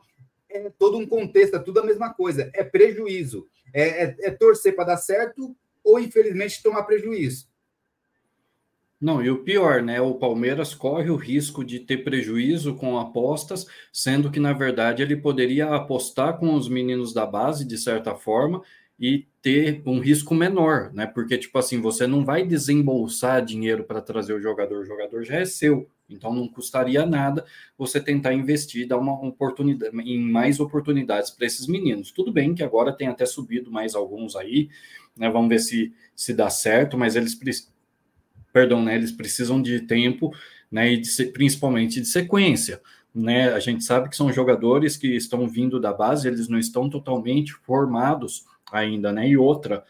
é 0.50 0.70
todo 0.78 0.98
um 0.98 1.08
contexto, 1.08 1.56
é 1.56 1.60
tudo 1.60 1.80
a 1.80 1.86
mesma 1.86 2.14
coisa, 2.14 2.50
é 2.54 2.64
prejuízo. 2.64 3.48
É, 3.74 4.04
é, 4.04 4.16
é 4.20 4.32
torcer 4.32 4.76
para 4.76 4.86
dar 4.86 4.98
certo 4.98 5.56
ou, 5.84 6.00
infelizmente, 6.00 6.62
tomar 6.62 6.84
prejuízo. 6.84 7.48
Não, 9.04 9.22
e 9.22 9.30
o 9.30 9.44
pior, 9.44 9.82
né? 9.82 10.00
O 10.00 10.16
Palmeiras 10.16 10.74
corre 10.74 11.10
o 11.10 11.18
risco 11.18 11.62
de 11.62 11.78
ter 11.78 12.06
prejuízo 12.06 12.74
com 12.76 12.98
apostas, 12.98 13.68
sendo 13.92 14.32
que, 14.32 14.40
na 14.40 14.54
verdade, 14.54 15.04
ele 15.04 15.18
poderia 15.18 15.68
apostar 15.76 16.38
com 16.38 16.56
os 16.56 16.70
meninos 16.70 17.14
da 17.14 17.26
base, 17.26 17.66
de 17.68 17.78
certa 17.78 18.16
forma, 18.16 18.62
e 18.98 19.28
ter 19.42 19.84
um 19.86 20.00
risco 20.00 20.34
menor, 20.34 20.94
né? 20.94 21.06
Porque, 21.06 21.38
tipo 21.38 21.60
assim, 21.60 21.82
você 21.82 22.08
não 22.08 22.24
vai 22.24 22.48
desembolsar 22.48 23.44
dinheiro 23.44 23.84
para 23.84 24.00
trazer 24.02 24.36
o 24.36 24.40
jogador, 24.40 24.80
o 24.80 24.86
jogador 24.86 25.22
já 25.26 25.36
é 25.36 25.44
seu, 25.44 25.86
então 26.10 26.34
não 26.34 26.48
custaria 26.48 27.06
nada 27.06 27.44
você 27.78 28.00
tentar 28.00 28.34
investir, 28.34 28.88
dar 28.88 28.98
uma 28.98 29.12
oportunidade 29.22 29.94
em 30.00 30.18
mais 30.22 30.62
oportunidades 30.62 31.30
para 31.30 31.46
esses 31.46 31.68
meninos. 31.68 32.10
Tudo 32.10 32.32
bem 32.32 32.56
que 32.56 32.64
agora 32.64 32.96
tem 32.96 33.10
até 33.10 33.26
subido 33.26 33.70
mais 33.70 33.96
alguns 33.96 34.34
aí, 34.38 34.70
né? 35.18 35.30
Vamos 35.30 35.50
ver 35.50 35.60
se, 35.60 35.94
se 36.16 36.34
dá 36.34 36.50
certo, 36.50 36.98
mas 36.98 37.18
eles 37.18 37.36
precisam 37.36 37.73
perdão, 38.54 38.82
né, 38.84 38.96
eles 38.96 39.12
precisam 39.12 39.62
de 39.62 39.82
tempo, 39.82 40.34
né, 40.72 40.94
e 40.94 40.98
de, 41.02 41.26
principalmente 41.28 42.00
de 42.00 42.08
sequência. 42.08 42.80
Né, 43.14 43.52
a 43.54 43.60
gente 43.60 43.84
sabe 43.84 44.10
que 44.10 44.16
são 44.16 44.32
jogadores 44.32 44.96
que 44.96 45.08
estão 45.16 45.48
vindo 45.48 45.80
da 45.80 45.94
base, 45.94 46.28
eles 46.28 46.48
não 46.48 46.58
estão 46.58 46.90
totalmente 46.90 47.54
formados 47.54 48.46
ainda, 48.72 49.12
né? 49.12 49.28
E 49.30 49.38
outra, 49.38 49.84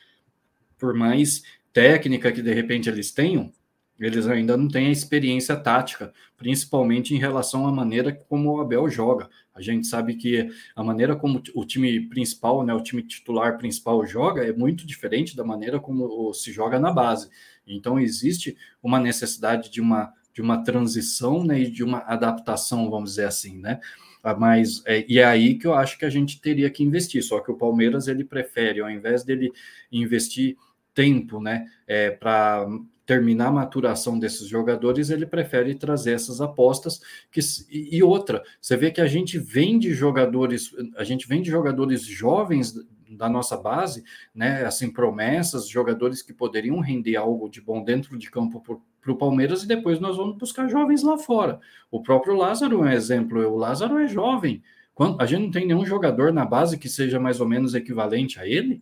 por 0.78 0.94
mais 0.94 1.42
técnica 1.72 2.32
que 2.32 2.42
de 2.42 2.54
repente 2.54 2.90
eles 2.90 3.12
tenham, 3.12 3.52
eles 3.98 4.28
ainda 4.28 4.58
não 4.58 4.68
têm 4.68 4.88
a 4.88 4.92
experiência 4.92 5.56
tática, 5.56 6.14
principalmente 6.36 7.14
em 7.16 7.18
relação 7.18 7.66
à 7.66 7.72
maneira 7.72 8.12
como 8.12 8.52
o 8.52 8.60
Abel 8.60 8.90
joga. 8.90 9.30
A 9.56 9.62
gente 9.62 9.88
sabe 9.88 10.16
que 10.16 10.50
a 10.76 10.84
maneira 10.84 11.16
como 11.16 11.42
o 11.56 11.66
time 11.66 12.02
principal, 12.10 12.66
né, 12.66 12.74
o 12.74 12.82
time 12.82 13.04
titular 13.04 13.58
principal 13.58 14.06
joga 14.06 14.44
é 14.46 14.52
muito 14.52 14.86
diferente 14.86 15.36
da 15.36 15.44
maneira 15.44 15.80
como 15.80 16.34
se 16.34 16.52
joga 16.52 16.80
na 16.80 16.92
base. 16.92 17.30
Então, 17.68 18.00
existe 18.00 18.58
uma 18.82 19.00
necessidade 19.00 19.70
de 19.70 19.82
uma, 19.82 20.14
de 20.34 20.42
uma 20.42 20.64
transição 20.64 21.44
né, 21.44 21.62
e 21.62 21.72
de 21.72 21.84
uma 21.84 22.00
adaptação, 22.00 22.90
vamos 22.90 23.12
dizer 23.12 23.26
assim, 23.26 23.58
né? 23.58 23.80
Ah, 24.24 24.36
mas 24.36 24.82
é, 24.86 25.06
e 25.08 25.20
é 25.20 25.26
aí 25.26 25.56
que 25.56 25.68
eu 25.68 25.74
acho 25.74 25.98
que 25.98 26.06
a 26.06 26.10
gente 26.10 26.40
teria 26.40 26.70
que 26.70 26.82
investir. 26.82 27.22
Só 27.22 27.42
que 27.42 27.52
o 27.52 27.58
Palmeiras 27.58 28.08
ele 28.08 28.24
prefere, 28.24 28.80
ao 28.80 28.90
invés 28.90 29.24
dele 29.24 29.52
investir 29.92 30.56
tempo, 30.94 31.42
né, 31.42 31.66
é, 31.86 32.10
para 32.12 32.66
terminar 33.06 33.48
a 33.48 33.52
maturação 33.52 34.18
desses 34.18 34.48
jogadores, 34.48 35.10
ele 35.10 35.26
prefere 35.26 35.76
trazer 35.76 36.14
essas 36.14 36.40
apostas 36.40 37.02
que 37.30 37.42
e 37.70 38.02
outra, 38.02 38.42
você 38.62 38.78
vê 38.78 38.92
que 38.92 39.02
a 39.02 39.08
gente 39.08 39.38
vende 39.38 39.94
jogadores, 39.94 40.72
a 40.96 41.04
gente 41.04 41.28
vende 41.28 41.50
jogadores 41.50 42.04
jovens 42.04 42.74
da 43.16 43.30
nossa 43.30 43.58
base, 43.58 44.04
né, 44.34 44.66
assim, 44.66 44.92
promessas, 44.92 45.68
jogadores 45.68 46.22
que 46.22 46.34
poderiam 46.34 46.80
render 46.80 47.16
algo 47.16 47.50
de 47.50 47.62
bom 47.62 47.84
dentro 47.84 48.18
de 48.18 48.30
campo 48.30 48.62
para 49.02 49.12
o 49.12 49.18
Palmeiras 49.18 49.64
e 49.64 49.68
depois 49.68 50.00
nós 50.00 50.18
vamos 50.18 50.38
buscar 50.38 50.68
jovens 50.68 51.04
lá 51.04 51.18
fora. 51.18 51.60
O 51.92 52.02
próprio 52.02 52.36
Lázaro 52.36 52.76
é 52.76 52.82
um 52.82 52.90
exemplo, 52.90 53.40
o 53.48 53.58
Lázaro 53.58 53.98
é 54.00 54.08
jovem. 54.08 54.64
Quando, 54.94 55.20
a 55.22 55.26
gente 55.26 55.44
não 55.44 55.52
tem 55.52 55.66
nenhum 55.66 55.86
jogador 55.86 56.32
na 56.32 56.46
base 56.46 56.78
que 56.78 56.88
seja 56.88 57.20
mais 57.20 57.40
ou 57.40 57.48
menos 57.48 57.74
equivalente 57.74 58.40
a 58.40 58.48
ele. 58.48 58.82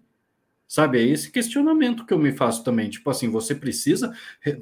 Sabe, 0.71 0.99
é 0.99 1.03
esse 1.03 1.29
questionamento 1.29 2.05
que 2.05 2.13
eu 2.13 2.17
me 2.17 2.31
faço 2.31 2.63
também. 2.63 2.89
Tipo 2.89 3.09
assim, 3.09 3.29
você 3.29 3.53
precisa, 3.53 4.13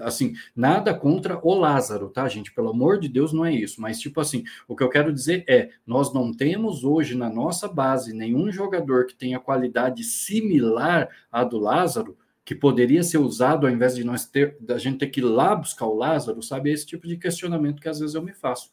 assim, 0.01 0.33
nada 0.55 0.91
contra 0.91 1.39
o 1.43 1.53
Lázaro, 1.53 2.09
tá, 2.09 2.27
gente? 2.27 2.51
Pelo 2.51 2.71
amor 2.71 2.99
de 2.99 3.07
Deus, 3.07 3.31
não 3.31 3.45
é 3.45 3.53
isso. 3.53 3.79
Mas, 3.79 3.99
tipo 3.99 4.19
assim, 4.19 4.43
o 4.67 4.75
que 4.75 4.83
eu 4.83 4.89
quero 4.89 5.13
dizer 5.13 5.43
é: 5.47 5.69
nós 5.85 6.11
não 6.11 6.33
temos 6.33 6.83
hoje 6.83 7.15
na 7.15 7.29
nossa 7.29 7.67
base 7.67 8.11
nenhum 8.11 8.51
jogador 8.51 9.05
que 9.05 9.13
tenha 9.13 9.39
qualidade 9.39 10.03
similar 10.03 11.09
à 11.31 11.43
do 11.43 11.59
Lázaro, 11.59 12.17
que 12.43 12.55
poderia 12.55 13.03
ser 13.03 13.19
usado 13.19 13.67
ao 13.67 13.71
invés 13.71 13.95
de 13.95 14.03
nós 14.03 14.25
ter, 14.25 14.57
da 14.59 14.79
gente 14.79 14.97
ter 14.97 15.09
que 15.09 15.19
ir 15.19 15.25
lá 15.25 15.53
buscar 15.53 15.85
o 15.85 15.93
Lázaro, 15.93 16.41
sabe? 16.41 16.71
É 16.71 16.73
esse 16.73 16.87
tipo 16.87 17.07
de 17.07 17.17
questionamento 17.17 17.79
que 17.79 17.87
às 17.87 17.99
vezes 17.99 18.15
eu 18.15 18.23
me 18.23 18.33
faço. 18.33 18.71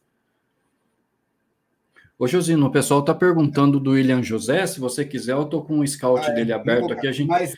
Ô, 2.19 2.27
Josino, 2.27 2.67
o 2.67 2.73
pessoal 2.73 3.01
está 3.01 3.13
perguntando 3.13 3.79
do 3.79 3.91
William 3.91 4.23
José. 4.23 4.67
Se 4.67 4.81
você 4.81 5.05
quiser, 5.05 5.33
eu 5.33 5.43
estou 5.43 5.63
com 5.63 5.81
o 5.81 5.87
scout 5.87 6.25
ah, 6.27 6.31
é, 6.31 6.35
dele 6.35 6.51
aberto 6.51 6.91
aqui. 6.91 7.07
A 7.07 7.13
gente... 7.13 7.29
Mas 7.29 7.53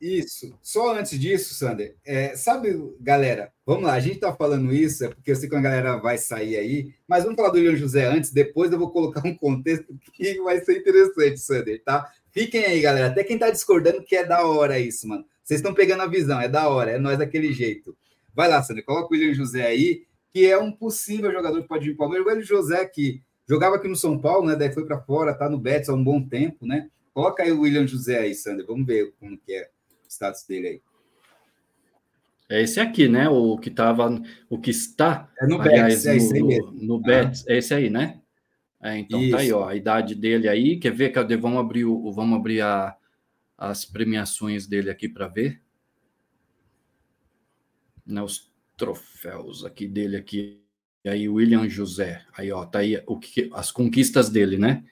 isso, 0.00 0.52
só 0.60 0.96
antes 0.98 1.16
disso, 1.16 1.54
Sander, 1.54 1.94
é, 2.04 2.34
sabe, 2.34 2.76
galera, 2.98 3.52
vamos 3.64 3.84
lá, 3.84 3.92
a 3.92 4.00
gente 4.00 4.14
está 4.14 4.34
falando 4.34 4.72
isso, 4.72 5.04
é 5.04 5.08
porque 5.08 5.30
eu 5.30 5.36
sei 5.36 5.48
que 5.48 5.54
a 5.54 5.60
galera 5.60 5.96
vai 5.98 6.18
sair 6.18 6.56
aí, 6.56 6.92
mas 7.06 7.22
vamos 7.22 7.36
falar 7.36 7.50
do 7.50 7.58
William 7.58 7.76
José 7.76 8.04
antes, 8.06 8.32
depois 8.32 8.72
eu 8.72 8.78
vou 8.78 8.90
colocar 8.90 9.24
um 9.24 9.34
contexto 9.34 9.94
que 10.12 10.40
vai 10.42 10.58
ser 10.60 10.78
interessante, 10.78 11.38
Sander, 11.38 11.80
tá? 11.84 12.10
Fiquem 12.32 12.64
aí, 12.64 12.80
galera. 12.80 13.08
Até 13.08 13.22
quem 13.22 13.36
está 13.36 13.48
discordando 13.48 14.02
que 14.02 14.16
é 14.16 14.24
da 14.24 14.44
hora 14.44 14.80
isso, 14.80 15.06
mano. 15.06 15.24
Vocês 15.44 15.60
estão 15.60 15.72
pegando 15.72 16.02
a 16.02 16.06
visão, 16.08 16.40
é 16.40 16.48
da 16.48 16.68
hora, 16.68 16.92
é 16.92 16.98
nós 16.98 17.16
daquele 17.16 17.52
jeito. 17.52 17.96
Vai 18.34 18.48
lá, 18.48 18.60
Sander, 18.60 18.84
coloca 18.84 19.06
o 19.06 19.16
William 19.16 19.34
José 19.34 19.64
aí, 19.64 20.02
que 20.32 20.46
é 20.46 20.58
um 20.58 20.72
possível 20.72 21.30
jogador 21.30 21.62
que 21.62 21.68
pode 21.68 21.84
vir 21.84 21.96
para 21.96 22.06
o 22.06 22.08
Palmeiras. 22.08 22.26
O 22.26 22.30
William 22.30 22.44
José 22.44 22.84
que 22.86 23.22
Jogava 23.50 23.74
aqui 23.74 23.88
no 23.88 23.96
São 23.96 24.16
Paulo, 24.16 24.46
né? 24.46 24.54
Daí 24.54 24.70
foi 24.70 24.86
para 24.86 25.00
fora, 25.00 25.34
tá 25.34 25.50
no 25.50 25.58
Betis 25.58 25.88
há 25.88 25.92
um 25.92 26.04
bom 26.04 26.22
tempo, 26.22 26.64
né? 26.64 26.88
Coloca 27.12 27.42
aí 27.42 27.50
o 27.50 27.62
William 27.62 27.84
José 27.84 28.16
aí, 28.16 28.32
Sander. 28.32 28.64
Vamos 28.64 28.86
ver 28.86 29.12
como 29.18 29.36
que 29.36 29.52
é 29.52 29.68
o 30.04 30.08
status 30.08 30.44
dele 30.46 30.68
aí. 30.68 30.82
É 32.48 32.62
esse 32.62 32.78
aqui, 32.78 33.08
né? 33.08 33.28
O 33.28 33.58
que 33.58 33.68
tava, 33.68 34.22
o 34.48 34.56
que 34.56 34.70
está. 34.70 35.28
É 35.36 35.48
no 35.48 35.58
Betis, 35.58 36.06
é 36.06 36.16
esse 36.16 36.32
aí 36.36 36.42
mesmo. 36.44 36.70
No, 36.70 36.82
no 36.84 37.00
Betis, 37.00 37.44
ah. 37.48 37.52
é 37.52 37.58
esse 37.58 37.74
aí, 37.74 37.90
né? 37.90 38.20
É, 38.80 38.96
então 38.96 39.20
Isso. 39.20 39.32
tá 39.32 39.38
aí, 39.38 39.52
ó, 39.52 39.66
a 39.66 39.74
idade 39.74 40.14
dele 40.14 40.48
aí. 40.48 40.78
Quer 40.78 40.92
ver? 40.92 41.10
Cadê? 41.10 41.36
Vamos 41.36 41.58
abrir 41.58 41.84
o, 41.84 42.12
vamos 42.12 42.38
abrir 42.38 42.60
a, 42.60 42.96
as 43.58 43.84
premiações 43.84 44.68
dele 44.68 44.90
aqui 44.90 45.08
para 45.08 45.26
ver. 45.26 45.60
Né, 48.06 48.22
os 48.22 48.48
troféus 48.76 49.64
aqui 49.64 49.88
dele 49.88 50.16
aqui. 50.16 50.59
E 51.04 51.08
aí, 51.08 51.28
William 51.28 51.68
José. 51.68 52.22
Aí, 52.36 52.52
ó, 52.52 52.64
tá 52.64 52.80
aí 52.80 53.02
o 53.06 53.18
que, 53.18 53.50
as 53.52 53.70
conquistas 53.70 54.28
dele, 54.28 54.58
né? 54.58 54.84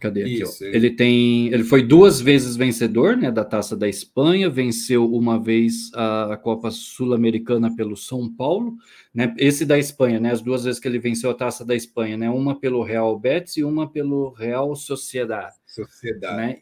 Cadê 0.00 0.22
aqui? 0.22 0.42
Isso, 0.42 0.64
ele 0.64 0.90
tem, 0.90 1.48
ele 1.48 1.62
foi 1.62 1.82
duas 1.82 2.22
vezes 2.22 2.56
vencedor, 2.56 3.18
né, 3.18 3.30
da 3.30 3.44
Taça 3.44 3.76
da 3.76 3.86
Espanha, 3.86 4.48
venceu 4.48 5.06
uma 5.12 5.38
vez 5.38 5.90
a, 5.92 6.32
a 6.32 6.36
Copa 6.38 6.70
Sul-Americana 6.70 7.76
pelo 7.76 7.94
São 7.94 8.32
Paulo, 8.34 8.76
né? 9.14 9.34
Esse 9.36 9.66
da 9.66 9.78
Espanha, 9.78 10.18
né? 10.18 10.30
As 10.30 10.40
duas 10.40 10.64
vezes 10.64 10.80
que 10.80 10.88
ele 10.88 10.98
venceu 10.98 11.30
a 11.30 11.34
Taça 11.34 11.66
da 11.66 11.76
Espanha, 11.76 12.16
né? 12.16 12.30
Uma 12.30 12.58
pelo 12.58 12.82
Real 12.82 13.18
Betis 13.18 13.58
e 13.58 13.62
uma 13.62 13.86
pelo 13.86 14.30
Real 14.30 14.74
Sociedade. 14.74 15.56
Sociedade. 15.66 16.36
Né? 16.36 16.58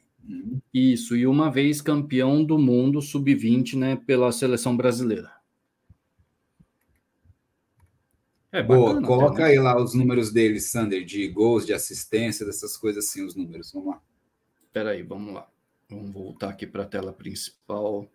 Isso, 0.74 1.16
e 1.16 1.24
uma 1.26 1.50
vez 1.50 1.80
campeão 1.80 2.44
do 2.44 2.58
mundo 2.58 3.00
sub-20, 3.00 3.76
né, 3.76 3.96
pela 3.96 4.30
seleção 4.30 4.76
brasileira. 4.76 5.37
É, 8.50 8.62
Boa, 8.62 9.02
coloca 9.02 9.42
né? 9.42 9.50
aí 9.50 9.58
lá 9.58 9.80
os 9.80 9.92
números 9.92 10.32
dele, 10.32 10.58
Sander, 10.58 11.04
de 11.04 11.28
gols, 11.28 11.66
de 11.66 11.74
assistência, 11.74 12.46
dessas 12.46 12.76
coisas 12.76 13.04
assim, 13.04 13.24
os 13.24 13.34
números. 13.34 13.72
Vamos 13.72 13.90
lá. 13.90 14.02
Espera 14.64 14.90
aí, 14.90 15.02
vamos 15.02 15.34
lá. 15.34 15.48
Vamos 15.90 16.12
voltar 16.12 16.50
aqui 16.50 16.66
para 16.66 16.82
a 16.82 16.86
tela 16.86 17.12
principal. 17.12 18.10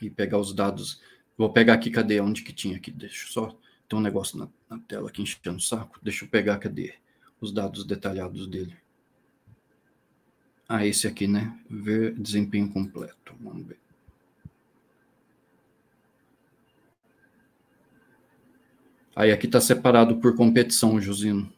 E 0.00 0.08
pegar 0.08 0.38
os 0.38 0.54
dados. 0.54 1.00
Vou 1.36 1.52
pegar 1.52 1.74
aqui, 1.74 1.90
cadê? 1.90 2.20
Onde 2.20 2.42
que 2.42 2.54
tinha 2.54 2.76
aqui? 2.76 2.90
Deixa 2.90 3.26
eu 3.26 3.28
só. 3.30 3.58
Tem 3.86 3.98
um 3.98 4.02
negócio 4.02 4.38
na, 4.38 4.48
na 4.68 4.78
tela 4.78 5.08
aqui 5.08 5.20
enchendo 5.20 5.58
o 5.58 5.60
saco. 5.60 5.98
Deixa 6.02 6.24
eu 6.24 6.28
pegar, 6.28 6.58
cadê? 6.58 6.94
Os 7.38 7.52
dados 7.52 7.84
detalhados 7.84 8.46
dele. 8.46 8.76
Ah, 10.66 10.86
esse 10.86 11.06
aqui, 11.06 11.26
né? 11.26 11.58
Ver 11.68 12.14
desempenho 12.14 12.70
completo. 12.70 13.34
Vamos 13.40 13.66
ver. 13.66 13.78
Aí 19.14 19.32
aqui 19.32 19.46
está 19.46 19.60
separado 19.60 20.16
por 20.16 20.36
competição, 20.36 21.00
Josino. 21.00 21.50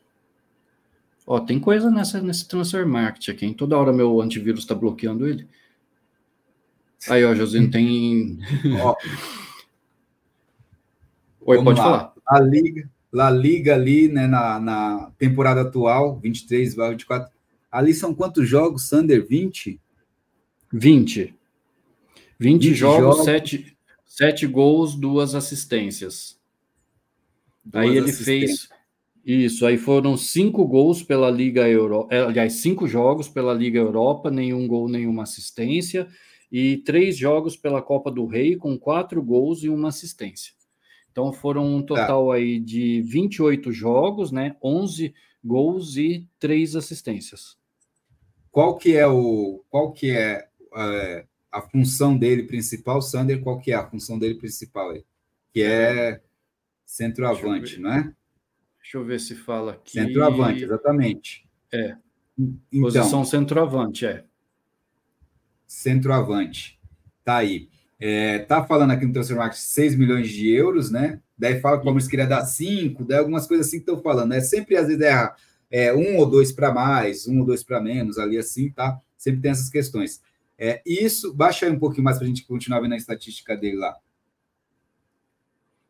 Ó, 1.26 1.40
tem 1.40 1.60
coisa 1.60 1.90
nessa, 1.90 2.20
nesse 2.20 2.48
transfer 2.48 2.86
market 2.86 3.28
aqui, 3.28 3.46
hein? 3.46 3.54
Toda 3.54 3.78
hora 3.78 3.92
meu 3.92 4.20
antivírus 4.20 4.60
está 4.60 4.74
bloqueando 4.74 5.26
ele. 5.26 5.46
Aí, 7.08 7.24
ó, 7.24 7.34
Josino, 7.34 7.70
tem. 7.70 8.38
ó. 8.82 8.94
Oi, 11.44 11.56
Vamos 11.56 11.64
pode 11.64 11.78
lá. 11.80 11.84
falar. 11.84 12.12
A 12.26 12.40
Liga, 12.40 12.90
La 13.12 13.30
Liga 13.30 13.74
ali, 13.74 14.08
né, 14.08 14.26
na, 14.26 14.60
na 14.60 15.12
temporada 15.18 15.62
atual, 15.62 16.18
23, 16.18 16.74
24. 16.74 17.30
Ali 17.70 17.94
são 17.94 18.14
quantos 18.14 18.48
jogos, 18.48 18.88
Sander? 18.88 19.26
20? 19.26 19.80
20. 20.72 21.34
20, 22.38 22.68
20 22.68 22.74
jogos, 22.74 23.16
jogos, 23.16 23.24
7, 23.24 23.76
7 24.04 24.46
gols, 24.46 24.94
duas 24.94 25.34
assistências. 25.34 26.40
Duas 27.64 27.84
aí 27.84 27.96
ele 27.96 28.12
fez 28.12 28.68
isso, 29.24 29.64
aí 29.64 29.78
foram 29.78 30.16
cinco 30.16 30.66
gols 30.66 31.00
pela 31.02 31.30
Liga 31.30 31.68
Europa, 31.68 32.12
é, 32.12 32.20
aliás, 32.20 32.54
cinco 32.54 32.88
jogos 32.88 33.28
pela 33.28 33.54
Liga 33.54 33.78
Europa, 33.78 34.30
nenhum 34.30 34.66
gol, 34.66 34.88
nenhuma 34.88 35.22
assistência, 35.22 36.08
e 36.50 36.78
três 36.78 37.16
jogos 37.16 37.56
pela 37.56 37.80
Copa 37.80 38.10
do 38.10 38.26
Rei, 38.26 38.56
com 38.56 38.76
quatro 38.76 39.22
gols 39.22 39.62
e 39.62 39.68
uma 39.68 39.88
assistência. 39.88 40.52
Então 41.10 41.32
foram 41.32 41.64
um 41.64 41.80
tá. 41.80 41.94
total 41.94 42.28
tá. 42.28 42.34
aí 42.34 42.58
de 42.58 43.00
28 43.02 43.70
jogos, 43.70 44.32
né? 44.32 44.56
11 44.62 45.14
gols 45.44 45.96
e 45.96 46.26
três 46.38 46.74
assistências. 46.74 47.56
Qual 48.50 48.76
que 48.76 48.96
é 48.96 49.06
o 49.06 49.62
qual 49.70 49.92
que 49.92 50.10
é, 50.10 50.48
é 50.74 51.26
a 51.50 51.62
função 51.62 52.16
dele 52.16 52.42
principal, 52.42 53.00
Sander? 53.00 53.40
Qual 53.40 53.58
que 53.58 53.72
é 53.72 53.74
a 53.74 53.88
função 53.88 54.18
dele 54.18 54.34
principal 54.34 54.90
aí? 54.90 55.04
Que 55.52 55.62
é 55.62 56.20
centroavante, 56.92 57.80
não 57.80 57.90
é? 57.90 58.12
Deixa 58.82 58.98
eu 58.98 59.04
ver 59.04 59.18
se 59.18 59.34
fala 59.34 59.72
aqui. 59.72 59.92
Centroavante, 59.92 60.64
exatamente. 60.64 61.48
É. 61.72 61.96
Então, 62.38 62.82
Posição 62.82 63.24
centroavante, 63.24 64.04
é. 64.04 64.24
Centroavante. 65.66 66.78
Tá 67.24 67.36
aí. 67.36 67.70
É, 67.98 68.40
tá 68.40 68.62
falando 68.62 68.90
aqui 68.90 69.06
no 69.06 69.12
Transfer 69.12 69.36
Market 69.36 69.58
6 69.58 69.96
milhões 69.96 70.28
de 70.28 70.50
euros, 70.50 70.90
né? 70.90 71.20
Daí 71.38 71.60
fala 71.60 71.76
que 71.76 71.82
o 71.82 71.84
Palmeiras 71.84 72.08
queria 72.08 72.26
dar 72.26 72.44
5, 72.44 73.04
daí 73.06 73.18
algumas 73.18 73.46
coisas 73.46 73.66
assim 73.68 73.78
que 73.78 73.90
estão 73.90 74.02
falando, 74.02 74.30
né? 74.30 74.40
Sempre 74.40 74.76
às 74.76 74.88
vezes 74.88 75.02
é, 75.02 75.32
é 75.70 75.94
um 75.94 76.18
ou 76.18 76.28
dois 76.28 76.52
para 76.52 76.74
mais, 76.74 77.26
um 77.26 77.38
ou 77.38 77.46
dois 77.46 77.64
para 77.64 77.80
menos, 77.80 78.18
ali 78.18 78.36
assim, 78.36 78.70
tá? 78.70 79.00
Sempre 79.16 79.40
tem 79.40 79.50
essas 79.50 79.70
questões. 79.70 80.20
É, 80.58 80.82
isso, 80.84 81.32
baixa 81.32 81.64
aí 81.64 81.72
um 81.72 81.78
pouquinho 81.78 82.04
mais 82.04 82.18
para 82.18 82.26
a 82.26 82.28
gente 82.28 82.44
continuar 82.44 82.80
vendo 82.80 82.92
a 82.92 82.98
estatística 82.98 83.56
dele 83.56 83.76
lá. 83.76 83.96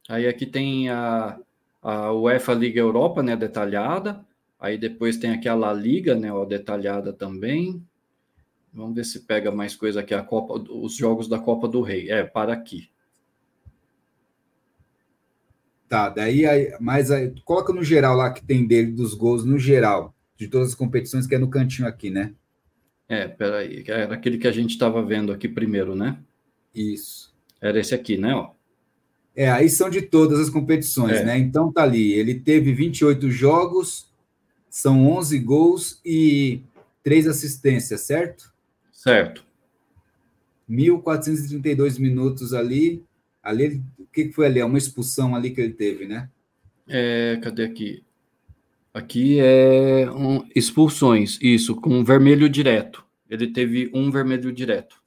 Aí 0.08 0.26
aqui 0.26 0.46
tem 0.46 0.88
a, 0.88 1.38
a 1.80 2.12
UEFA 2.12 2.54
Liga 2.54 2.80
Europa, 2.80 3.22
né, 3.22 3.36
detalhada. 3.36 4.24
Aí 4.58 4.78
depois 4.78 5.16
tem 5.16 5.30
aqui 5.30 5.48
a 5.48 5.54
La 5.54 5.72
Liga, 5.72 6.14
né, 6.14 6.32
ó, 6.32 6.44
detalhada 6.44 7.12
também. 7.12 7.82
Vamos 8.72 8.94
ver 8.94 9.04
se 9.04 9.20
pega 9.20 9.50
mais 9.50 9.76
coisa 9.76 10.00
aqui, 10.00 10.14
a 10.14 10.22
Copa, 10.22 10.54
os 10.54 10.94
jogos 10.94 11.28
da 11.28 11.38
Copa 11.38 11.68
do 11.68 11.82
Rei. 11.82 12.10
É, 12.10 12.24
para 12.24 12.52
aqui. 12.52 12.90
Tá, 15.88 16.08
daí, 16.08 16.46
aí, 16.46 16.74
mas 16.80 17.10
aí, 17.10 17.34
coloca 17.44 17.70
no 17.70 17.84
geral 17.84 18.16
lá 18.16 18.32
que 18.32 18.42
tem 18.42 18.66
dele 18.66 18.92
dos 18.92 19.12
gols 19.12 19.44
no 19.44 19.58
geral, 19.58 20.14
de 20.38 20.48
todas 20.48 20.70
as 20.70 20.74
competições, 20.74 21.26
que 21.26 21.34
é 21.34 21.38
no 21.38 21.50
cantinho 21.50 21.86
aqui, 21.86 22.08
né? 22.08 22.34
É, 23.06 23.28
peraí, 23.28 23.84
era 23.86 24.14
aquele 24.14 24.38
que 24.38 24.48
a 24.48 24.52
gente 24.52 24.70
estava 24.70 25.04
vendo 25.04 25.32
aqui 25.32 25.46
primeiro, 25.46 25.94
né? 25.94 26.18
Isso. 26.74 27.34
Era 27.60 27.78
esse 27.78 27.94
aqui, 27.94 28.16
né? 28.16 28.34
Ó. 28.34 28.52
É, 29.34 29.50
aí 29.50 29.68
são 29.68 29.88
de 29.88 30.02
todas 30.02 30.38
as 30.38 30.50
competições, 30.50 31.18
é. 31.18 31.24
né? 31.24 31.38
Então 31.38 31.72
tá 31.72 31.82
ali, 31.82 32.12
ele 32.12 32.34
teve 32.34 32.72
28 32.72 33.30
jogos, 33.30 34.06
são 34.68 35.08
11 35.10 35.38
gols 35.38 36.00
e 36.04 36.60
3 37.02 37.28
assistências, 37.28 38.02
certo? 38.02 38.52
Certo. 38.92 39.44
1.432 40.70 41.98
minutos 41.98 42.54
ali. 42.54 43.02
Ali, 43.42 43.82
o 43.98 44.06
que 44.06 44.30
foi 44.30 44.46
ali? 44.46 44.60
É 44.60 44.64
uma 44.64 44.78
expulsão 44.78 45.34
ali 45.34 45.50
que 45.50 45.60
ele 45.60 45.72
teve, 45.72 46.06
né? 46.06 46.30
É, 46.86 47.38
cadê 47.42 47.64
aqui? 47.64 48.04
Aqui 48.94 49.38
é 49.40 50.10
um, 50.10 50.46
expulsões, 50.54 51.38
isso, 51.40 51.74
com 51.74 52.04
vermelho 52.04 52.48
direto. 52.48 53.04
Ele 53.28 53.46
teve 53.46 53.90
um 53.94 54.10
vermelho 54.10 54.52
direto, 54.52 55.02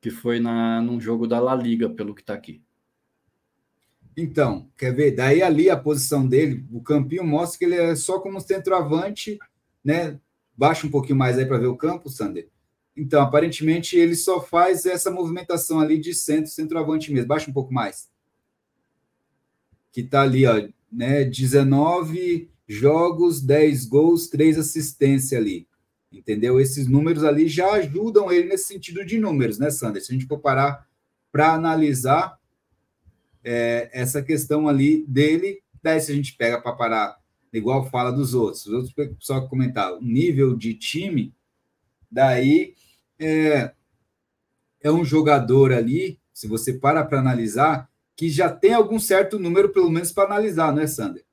que 0.00 0.10
foi 0.10 0.38
na, 0.38 0.82
num 0.82 1.00
jogo 1.00 1.26
da 1.26 1.40
La 1.40 1.54
Liga, 1.54 1.88
pelo 1.88 2.14
que 2.14 2.22
tá 2.22 2.34
aqui. 2.34 2.60
Então, 4.20 4.68
quer 4.76 4.94
ver? 4.94 5.12
Daí 5.12 5.42
ali 5.42 5.70
a 5.70 5.76
posição 5.76 6.26
dele, 6.28 6.66
o 6.70 6.82
campinho 6.82 7.24
mostra 7.24 7.58
que 7.58 7.64
ele 7.64 7.76
é 7.76 7.96
só 7.96 8.20
como 8.20 8.38
centroavante, 8.38 9.38
né? 9.82 10.20
Baixa 10.54 10.86
um 10.86 10.90
pouquinho 10.90 11.16
mais 11.16 11.38
aí 11.38 11.46
para 11.46 11.56
ver 11.56 11.68
o 11.68 11.76
campo, 11.76 12.10
Sander. 12.10 12.46
Então, 12.94 13.22
aparentemente, 13.22 13.96
ele 13.96 14.14
só 14.14 14.42
faz 14.42 14.84
essa 14.84 15.10
movimentação 15.10 15.80
ali 15.80 15.98
de 15.98 16.12
centro, 16.12 16.50
centroavante 16.50 17.10
mesmo. 17.10 17.28
Baixa 17.28 17.50
um 17.50 17.54
pouco 17.54 17.72
mais. 17.72 18.10
Que 19.90 20.02
tá 20.02 20.20
ali, 20.20 20.44
ó, 20.44 20.68
né? 20.92 21.24
19 21.24 22.50
jogos, 22.68 23.40
10 23.40 23.86
gols, 23.86 24.28
3 24.28 24.58
assistências 24.58 25.40
ali. 25.40 25.66
Entendeu? 26.12 26.60
Esses 26.60 26.86
números 26.86 27.24
ali 27.24 27.48
já 27.48 27.72
ajudam 27.72 28.30
ele 28.30 28.48
nesse 28.48 28.66
sentido 28.66 29.02
de 29.02 29.18
números, 29.18 29.58
né, 29.58 29.70
Sander? 29.70 30.04
Se 30.04 30.12
a 30.12 30.14
gente 30.14 30.26
for 30.26 30.40
parar 30.40 30.86
para 31.32 31.54
analisar, 31.54 32.39
é, 33.44 33.90
essa 33.92 34.22
questão 34.22 34.68
ali 34.68 35.04
dele. 35.06 35.62
Daí, 35.82 36.00
se 36.00 36.12
a 36.12 36.14
gente 36.14 36.36
pega 36.36 36.60
para 36.60 36.72
parar, 36.72 37.16
igual 37.52 37.88
fala 37.90 38.10
dos 38.10 38.34
outros, 38.34 38.66
os 38.66 38.72
outros 38.72 39.16
só 39.18 39.40
comentar 39.42 39.92
o 39.92 40.00
nível 40.00 40.56
de 40.56 40.74
time, 40.74 41.34
daí 42.10 42.74
é, 43.18 43.72
é 44.82 44.90
um 44.90 45.04
jogador 45.04 45.72
ali, 45.72 46.18
se 46.32 46.46
você 46.46 46.74
para 46.74 47.04
para 47.04 47.18
analisar, 47.18 47.88
que 48.16 48.28
já 48.28 48.50
tem 48.50 48.74
algum 48.74 48.98
certo 48.98 49.38
número, 49.38 49.70
pelo 49.70 49.90
menos, 49.90 50.12
para 50.12 50.24
analisar, 50.24 50.74
não 50.74 50.82
é, 50.82 50.86
Sander? 50.86 51.24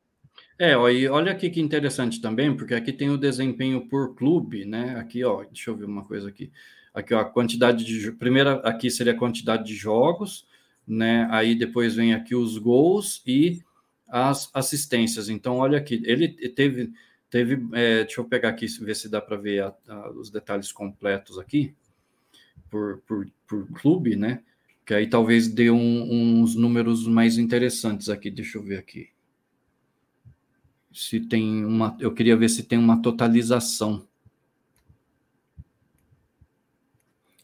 É, 0.59 0.75
olha 0.75 1.31
aqui 1.31 1.49
que 1.49 1.61
interessante 1.61 2.19
também, 2.19 2.55
porque 2.55 2.73
aqui 2.73 2.91
tem 2.91 3.09
o 3.09 3.17
desempenho 3.17 3.87
por 3.87 4.15
clube, 4.15 4.65
né? 4.65 4.95
Aqui, 4.97 5.23
ó, 5.23 5.43
deixa 5.43 5.69
eu 5.69 5.75
ver 5.75 5.85
uma 5.85 6.03
coisa 6.03 6.29
aqui. 6.29 6.51
Aqui, 6.93 7.13
ó, 7.13 7.19
a 7.19 7.25
quantidade 7.25 7.85
de. 7.85 8.11
Primeira, 8.13 8.53
aqui 8.67 8.89
seria 8.89 9.13
a 9.13 9.17
quantidade 9.17 9.65
de 9.65 9.75
jogos, 9.75 10.47
né? 10.87 11.27
Aí 11.29 11.53
depois 11.53 11.95
vem 11.95 12.13
aqui 12.13 12.33
os 12.33 12.57
gols 12.57 13.21
e 13.27 13.61
as 14.07 14.49
assistências. 14.53 15.27
Então, 15.27 15.57
olha 15.57 15.77
aqui, 15.77 16.01
ele 16.05 16.29
teve, 16.29 16.93
teve 17.29 17.67
é, 17.73 18.03
deixa 18.05 18.21
eu 18.21 18.25
pegar 18.25 18.49
aqui, 18.49 18.65
ver 18.79 18.95
se 18.95 19.09
dá 19.09 19.21
para 19.21 19.35
ver 19.35 19.63
a, 19.63 19.75
a, 19.87 20.11
os 20.11 20.29
detalhes 20.29 20.71
completos 20.71 21.37
aqui, 21.37 21.75
por, 22.69 22.99
por, 22.99 23.27
por 23.45 23.67
clube, 23.73 24.15
né? 24.15 24.41
Que 24.85 24.93
aí 24.93 25.07
talvez 25.07 25.49
dê 25.49 25.69
um, 25.69 26.41
uns 26.41 26.55
números 26.55 27.05
mais 27.05 27.37
interessantes 27.37 28.07
aqui, 28.07 28.31
deixa 28.31 28.57
eu 28.57 28.63
ver 28.63 28.77
aqui. 28.77 29.09
Se 30.93 31.19
tem 31.19 31.65
uma, 31.65 31.95
eu 31.99 32.13
queria 32.13 32.37
ver 32.37 32.49
se 32.49 32.63
tem 32.63 32.79
uma 32.79 33.01
totalização 33.01 34.06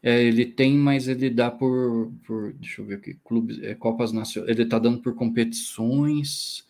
É, 0.05 0.21
ele 0.21 0.45
tem, 0.45 0.77
mas 0.77 1.07
ele 1.07 1.29
dá 1.29 1.49
por, 1.49 2.11
por 2.27 2.51
deixa 2.51 2.81
eu 2.81 2.85
ver 2.85 2.95
aqui, 2.95 3.17
clubes, 3.23 3.57
é, 3.63 3.73
Copas 3.73 4.11
Nacionais, 4.11 4.51
ele 4.51 4.63
está 4.63 4.77
dando 4.77 4.99
por 4.99 5.15
competições, 5.15 6.67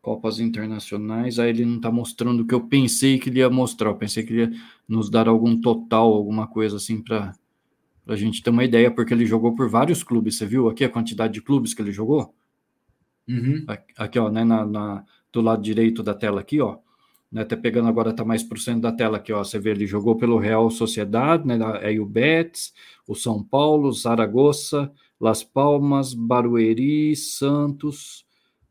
Copas 0.00 0.40
Internacionais, 0.40 1.38
aí 1.38 1.50
ele 1.50 1.66
não 1.66 1.76
está 1.76 1.92
mostrando 1.92 2.42
o 2.42 2.46
que 2.46 2.54
eu 2.54 2.62
pensei 2.62 3.18
que 3.18 3.28
ele 3.28 3.40
ia 3.40 3.50
mostrar, 3.50 3.90
eu 3.90 3.96
pensei 3.96 4.24
que 4.24 4.32
ele 4.32 4.42
ia 4.54 4.60
nos 4.88 5.10
dar 5.10 5.28
algum 5.28 5.60
total, 5.60 6.14
alguma 6.14 6.46
coisa 6.46 6.76
assim 6.76 7.02
para 7.02 7.34
a 8.06 8.16
gente 8.16 8.42
ter 8.42 8.48
uma 8.48 8.64
ideia, 8.64 8.90
porque 8.90 9.12
ele 9.12 9.26
jogou 9.26 9.54
por 9.54 9.68
vários 9.68 10.02
clubes, 10.02 10.38
você 10.38 10.46
viu 10.46 10.70
aqui 10.70 10.82
a 10.82 10.88
quantidade 10.88 11.34
de 11.34 11.42
clubes 11.42 11.74
que 11.74 11.82
ele 11.82 11.92
jogou? 11.92 12.34
Uhum. 13.28 13.66
Aqui, 13.98 14.18
ó, 14.18 14.30
né, 14.30 14.44
na, 14.44 14.64
na, 14.64 15.04
do 15.30 15.42
lado 15.42 15.60
direito 15.60 16.02
da 16.02 16.14
tela 16.14 16.40
aqui, 16.40 16.58
ó, 16.58 16.78
né, 17.30 17.42
até 17.42 17.56
pegando 17.56 17.88
agora, 17.88 18.10
está 18.10 18.24
mais 18.24 18.42
por 18.42 18.58
cento 18.58 18.82
da 18.82 18.92
tela 18.92 19.16
aqui, 19.16 19.32
ó, 19.32 19.42
você 19.42 19.58
vê, 19.58 19.70
ele 19.70 19.86
jogou 19.86 20.16
pelo 20.16 20.38
Real 20.38 20.70
Sociedade, 20.70 21.46
né, 21.46 21.58
aí 21.82 21.98
o 21.98 22.06
Betis, 22.06 22.72
o 23.06 23.14
São 23.14 23.42
Paulo, 23.42 23.92
Zaragoza, 23.92 24.90
Las 25.20 25.42
Palmas, 25.42 26.14
Barueri, 26.14 27.16
Santos, 27.16 28.26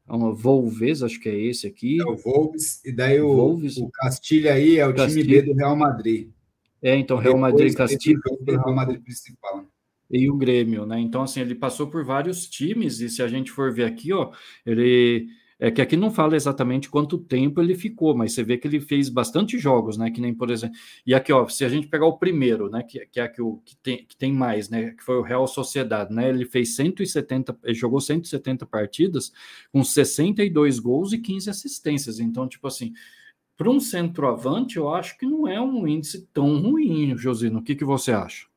uma 0.08 0.34
Volves, 0.34 1.02
acho 1.02 1.20
que 1.20 1.28
é 1.28 1.36
esse 1.36 1.66
aqui. 1.66 2.00
É 2.00 2.06
o 2.06 2.16
Volves, 2.16 2.84
e 2.86 2.92
daí 2.92 3.20
o, 3.20 3.36
Volves. 3.36 3.78
o 3.78 3.90
Castilha 3.90 4.54
aí 4.54 4.78
é 4.78 4.88
o 4.88 4.94
Castilha. 4.94 5.24
time 5.24 5.42
B 5.42 5.54
do 5.54 5.54
Real 5.58 5.76
Madrid. 5.76 6.30
É, 6.82 6.96
então 6.96 7.18
Real 7.18 7.38
Madrid 7.38 7.74
Castilha. 7.74 8.20
Real 8.48 8.76
Madrid 8.76 9.02
principal. 9.02 9.66
E 10.12 10.30
o 10.30 10.38
Grêmio, 10.38 10.86
né? 10.86 11.00
Então, 11.00 11.24
assim, 11.24 11.42
ele 11.42 11.56
passou 11.56 11.88
por 11.88 12.06
vários 12.06 12.48
times, 12.48 13.00
e 13.00 13.10
se 13.10 13.24
a 13.24 13.28
gente 13.28 13.52
for 13.52 13.74
ver 13.74 13.86
aqui, 13.86 14.14
ó, 14.14 14.32
ele 14.64 15.28
é 15.58 15.72
que 15.72 15.82
aqui 15.82 15.96
não 15.96 16.12
fala 16.12 16.36
exatamente 16.36 16.90
quanto 16.90 17.18
tempo 17.18 17.62
ele 17.62 17.76
ficou, 17.76 18.16
mas 18.16 18.34
você 18.34 18.44
vê 18.44 18.58
que 18.58 18.68
ele 18.68 18.82
fez 18.82 19.08
bastante 19.08 19.58
jogos, 19.58 19.98
né? 19.98 20.12
Que 20.12 20.20
nem, 20.20 20.34
por 20.34 20.52
exemplo. 20.52 20.76
E 21.06 21.14
aqui, 21.14 21.32
ó, 21.32 21.48
se 21.48 21.64
a 21.64 21.70
gente 21.70 21.88
pegar 21.88 22.06
o 22.06 22.18
primeiro, 22.18 22.70
né? 22.70 22.84
Que, 22.84 23.06
que 23.06 23.20
é 23.22 23.24
aqui 23.24 23.42
o 23.42 23.62
que 23.64 23.78
tem, 23.78 24.06
que 24.06 24.18
tem 24.18 24.34
mais, 24.34 24.70
né? 24.70 24.92
Que 24.92 25.02
foi 25.02 25.16
o 25.16 25.22
Real 25.22 25.48
Sociedade, 25.48 26.14
né? 26.14 26.28
Ele 26.28 26.46
fez 26.46 26.76
170, 26.76 27.58
ele 27.64 27.74
jogou 27.74 28.02
170 28.02 28.66
partidas 28.66 29.32
com 29.72 29.82
62 29.82 30.80
gols 30.80 31.14
e 31.14 31.20
15 31.20 31.50
assistências. 31.50 32.20
Então, 32.20 32.50
tipo 32.50 32.68
assim, 32.68 32.94
para 33.56 33.70
um 33.70 33.80
centroavante, 33.80 34.76
eu 34.76 34.94
acho 34.94 35.18
que 35.18 35.26
não 35.26 35.48
é 35.48 35.62
um 35.62 35.88
índice 35.88 36.28
tão 36.34 36.62
ruim, 36.62 37.16
Josino. 37.18 37.60
O 37.60 37.64
que, 37.64 37.76
que 37.76 37.86
você 37.86 38.12
acha? 38.12 38.48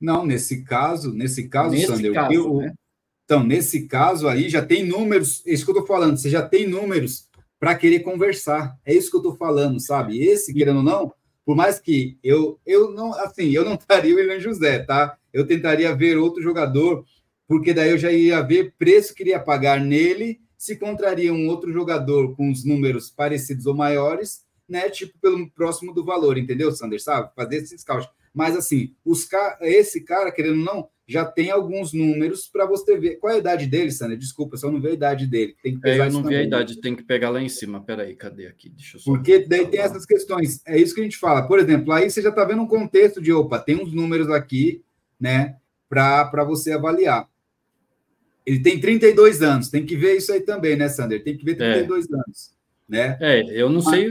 Não, 0.00 0.26
nesse 0.26 0.64
caso, 0.64 1.12
nesse 1.12 1.46
caso, 1.48 1.74
nesse 1.74 1.86
Sander, 1.86 2.12
caso, 2.12 2.32
eu, 2.32 2.56
né? 2.56 2.74
Então, 3.30 3.44
nesse 3.44 3.86
caso 3.86 4.26
aí, 4.26 4.48
já 4.48 4.60
tem 4.60 4.84
números, 4.84 5.46
é 5.46 5.52
isso 5.52 5.64
que 5.64 5.70
eu 5.70 5.76
estou 5.76 5.86
falando, 5.86 6.16
você 6.16 6.28
já 6.28 6.42
tem 6.42 6.66
números 6.66 7.28
para 7.60 7.76
querer 7.76 8.00
conversar. 8.00 8.76
É 8.84 8.92
isso 8.92 9.08
que 9.08 9.16
eu 9.16 9.20
estou 9.20 9.36
falando, 9.36 9.78
sabe? 9.78 10.20
Esse, 10.20 10.52
querendo 10.52 10.78
ou 10.78 10.82
não, 10.82 11.14
por 11.46 11.54
mais 11.54 11.78
que 11.78 12.18
eu, 12.24 12.58
eu 12.66 12.90
não, 12.90 13.14
assim, 13.14 13.50
eu 13.50 13.64
não 13.64 13.74
estaria 13.78 14.12
o 14.12 14.18
William 14.18 14.40
José, 14.40 14.80
tá? 14.80 15.16
Eu 15.32 15.46
tentaria 15.46 15.94
ver 15.94 16.18
outro 16.18 16.42
jogador, 16.42 17.04
porque 17.46 17.72
daí 17.72 17.90
eu 17.90 17.98
já 17.98 18.10
ia 18.10 18.42
ver 18.42 18.74
preço 18.76 19.14
que 19.14 19.22
iria 19.22 19.38
pagar 19.38 19.78
nele, 19.78 20.40
se 20.58 20.74
contraria 20.74 21.32
um 21.32 21.46
outro 21.46 21.72
jogador 21.72 22.34
com 22.34 22.50
os 22.50 22.64
números 22.64 23.10
parecidos 23.10 23.64
ou 23.64 23.76
maiores, 23.76 24.40
né? 24.68 24.90
Tipo, 24.90 25.16
pelo 25.20 25.48
próximo 25.52 25.94
do 25.94 26.04
valor, 26.04 26.36
entendeu, 26.36 26.72
Sander? 26.72 27.00
Sabe? 27.00 27.30
Fazer 27.36 27.58
esse 27.58 27.78
scout. 27.78 28.08
Mas 28.34 28.56
assim, 28.56 28.92
os 29.04 29.28
esse 29.60 30.00
cara, 30.00 30.32
querendo 30.32 30.58
ou 30.58 30.64
não, 30.64 30.88
já 31.10 31.24
tem 31.24 31.50
alguns 31.50 31.92
números 31.92 32.46
para 32.46 32.64
você 32.64 32.96
ver. 32.96 33.16
Qual 33.16 33.32
é 33.32 33.36
a 33.36 33.38
idade 33.38 33.66
dele, 33.66 33.90
Sandra? 33.90 34.16
Desculpa, 34.16 34.56
só 34.56 34.70
não 34.70 34.80
vi 34.80 34.88
a 34.88 34.92
idade 34.92 35.26
dele. 35.26 35.56
Tem 35.60 35.74
que 35.74 35.80
pegar 35.80 36.04
é, 36.04 36.06
eu 36.06 36.12
não 36.12 36.22
vi 36.22 36.36
a 36.36 36.42
idade, 36.42 36.80
tem 36.80 36.94
que 36.94 37.02
pegar 37.02 37.30
lá 37.30 37.42
em 37.42 37.48
cima. 37.48 37.82
Peraí, 37.82 38.14
cadê 38.14 38.46
aqui? 38.46 38.68
Deixa 38.68 38.96
eu 38.96 39.00
só 39.00 39.10
Porque 39.10 39.40
daí 39.40 39.66
tem 39.66 39.80
essas 39.80 40.06
questões. 40.06 40.62
É 40.64 40.78
isso 40.78 40.94
que 40.94 41.00
a 41.00 41.04
gente 41.04 41.16
fala. 41.16 41.42
Por 41.48 41.58
exemplo, 41.58 41.92
aí 41.92 42.08
você 42.08 42.22
já 42.22 42.28
está 42.28 42.44
vendo 42.44 42.62
um 42.62 42.66
contexto 42.66 43.20
de, 43.20 43.32
opa, 43.32 43.58
tem 43.58 43.74
uns 43.74 43.92
números 43.92 44.30
aqui, 44.30 44.84
né, 45.18 45.56
para 45.88 46.44
você 46.44 46.70
avaliar. 46.72 47.28
Ele 48.46 48.60
tem 48.60 48.80
32 48.80 49.42
anos, 49.42 49.68
tem 49.68 49.84
que 49.84 49.96
ver 49.96 50.16
isso 50.16 50.32
aí 50.32 50.40
também, 50.40 50.76
né, 50.76 50.88
Sander? 50.88 51.24
Tem 51.24 51.36
que 51.36 51.44
ver 51.44 51.56
32 51.56 52.08
é. 52.08 52.14
anos 52.14 52.59
né? 52.90 53.16
É, 53.20 53.44
eu 53.50 53.70
não 53.70 53.80
sei 53.80 54.10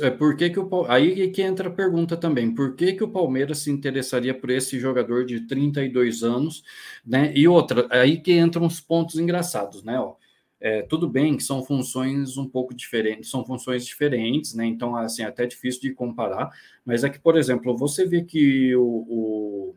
é, 0.00 0.10
por 0.10 0.36
que, 0.36 0.48
que 0.48 0.60
o 0.60 0.86
aí 0.86 1.28
que 1.32 1.42
entra 1.42 1.68
a 1.68 1.72
pergunta 1.72 2.16
também, 2.16 2.54
por 2.54 2.76
que, 2.76 2.92
que 2.92 3.02
o 3.02 3.10
Palmeiras 3.10 3.58
se 3.58 3.70
interessaria 3.70 4.32
por 4.32 4.48
esse 4.48 4.78
jogador 4.78 5.26
de 5.26 5.40
32 5.40 6.22
anos, 6.22 6.62
né? 7.04 7.32
E 7.34 7.48
outra, 7.48 7.88
aí 7.90 8.20
que 8.20 8.38
entram 8.38 8.64
os 8.64 8.80
pontos 8.80 9.18
engraçados, 9.18 9.82
né? 9.82 9.98
Ó, 9.98 10.14
é, 10.60 10.82
tudo 10.82 11.08
bem 11.08 11.36
que 11.36 11.42
são 11.42 11.64
funções 11.64 12.36
um 12.36 12.48
pouco 12.48 12.72
diferentes, 12.72 13.28
são 13.28 13.44
funções 13.44 13.84
diferentes, 13.84 14.54
né? 14.54 14.66
Então, 14.66 14.94
assim, 14.94 15.22
é 15.22 15.26
até 15.26 15.44
difícil 15.44 15.80
de 15.80 15.92
comparar, 15.92 16.50
mas 16.84 17.02
é 17.02 17.10
que, 17.10 17.18
por 17.18 17.36
exemplo, 17.36 17.76
você 17.76 18.06
vê 18.06 18.22
que 18.22 18.74
o, 18.76 18.84
o 18.84 19.74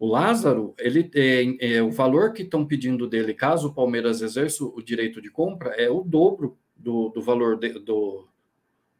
o 0.00 0.06
Lázaro, 0.06 0.74
ele 0.78 1.02
tem 1.02 1.58
é, 1.60 1.82
o 1.82 1.90
valor 1.90 2.32
que 2.32 2.42
estão 2.42 2.64
pedindo 2.64 3.08
dele, 3.08 3.34
caso 3.34 3.66
o 3.66 3.74
Palmeiras 3.74 4.22
exerça 4.22 4.62
o 4.62 4.80
direito 4.80 5.20
de 5.20 5.28
compra, 5.28 5.70
é 5.70 5.90
o 5.90 6.04
dobro 6.04 6.56
do, 6.78 7.08
do 7.08 7.20
valor 7.20 7.58
de, 7.58 7.78
do, 7.80 8.28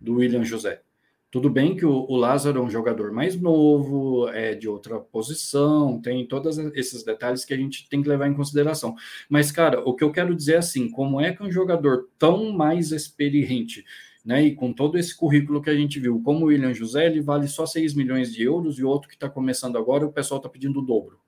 do 0.00 0.16
William 0.16 0.44
José. 0.44 0.82
Tudo 1.30 1.50
bem 1.50 1.76
que 1.76 1.84
o, 1.84 2.06
o, 2.08 2.16
Lázaro 2.16 2.58
é 2.58 2.62
um 2.62 2.70
jogador 2.70 3.12
mais 3.12 3.38
novo, 3.38 4.28
é 4.30 4.54
de 4.54 4.66
outra 4.66 4.98
posição, 4.98 6.00
tem 6.00 6.26
todos 6.26 6.56
esses 6.56 7.04
detalhes 7.04 7.44
que 7.44 7.52
a 7.52 7.56
gente 7.56 7.86
tem 7.86 8.02
que 8.02 8.08
levar 8.08 8.28
em 8.28 8.34
consideração. 8.34 8.96
Mas, 9.28 9.52
cara, 9.52 9.80
o 9.86 9.94
que 9.94 10.02
eu 10.02 10.10
quero 10.10 10.34
dizer 10.34 10.54
é 10.54 10.58
assim: 10.58 10.90
como 10.90 11.20
é 11.20 11.34
que 11.34 11.42
um 11.42 11.52
jogador 11.52 12.08
tão 12.18 12.50
mais 12.50 12.92
experiente, 12.92 13.84
né, 14.24 14.42
e 14.42 14.54
com 14.54 14.72
todo 14.72 14.96
esse 14.96 15.14
currículo 15.14 15.60
que 15.60 15.68
a 15.68 15.76
gente 15.76 16.00
viu, 16.00 16.18
como 16.22 16.46
o 16.46 16.48
William 16.48 16.72
José, 16.72 17.06
ele 17.06 17.20
vale 17.20 17.46
só 17.46 17.66
6 17.66 17.92
milhões 17.92 18.32
de 18.32 18.42
euros, 18.42 18.78
e 18.78 18.84
outro 18.84 19.06
que 19.06 19.14
está 19.14 19.28
começando 19.28 19.76
agora, 19.76 20.06
o 20.06 20.12
pessoal 20.12 20.38
está 20.38 20.48
pedindo 20.48 20.80
o 20.80 20.82
dobro. 20.82 21.20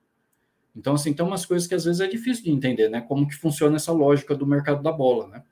Então, 0.75 0.95
assim, 0.95 1.13
tem 1.13 1.23
umas 1.23 1.45
coisas 1.45 1.67
que 1.67 1.75
às 1.75 1.85
vezes 1.85 2.01
é 2.01 2.07
difícil 2.07 2.45
de 2.45 2.51
entender, 2.51 2.89
né? 2.89 3.01
Como 3.01 3.27
que 3.27 3.35
funciona 3.35 3.75
essa 3.75 3.91
lógica 3.91 4.33
do 4.33 4.47
mercado 4.47 4.81
da 4.81 4.91
bola, 4.91 5.27
né? 5.27 5.43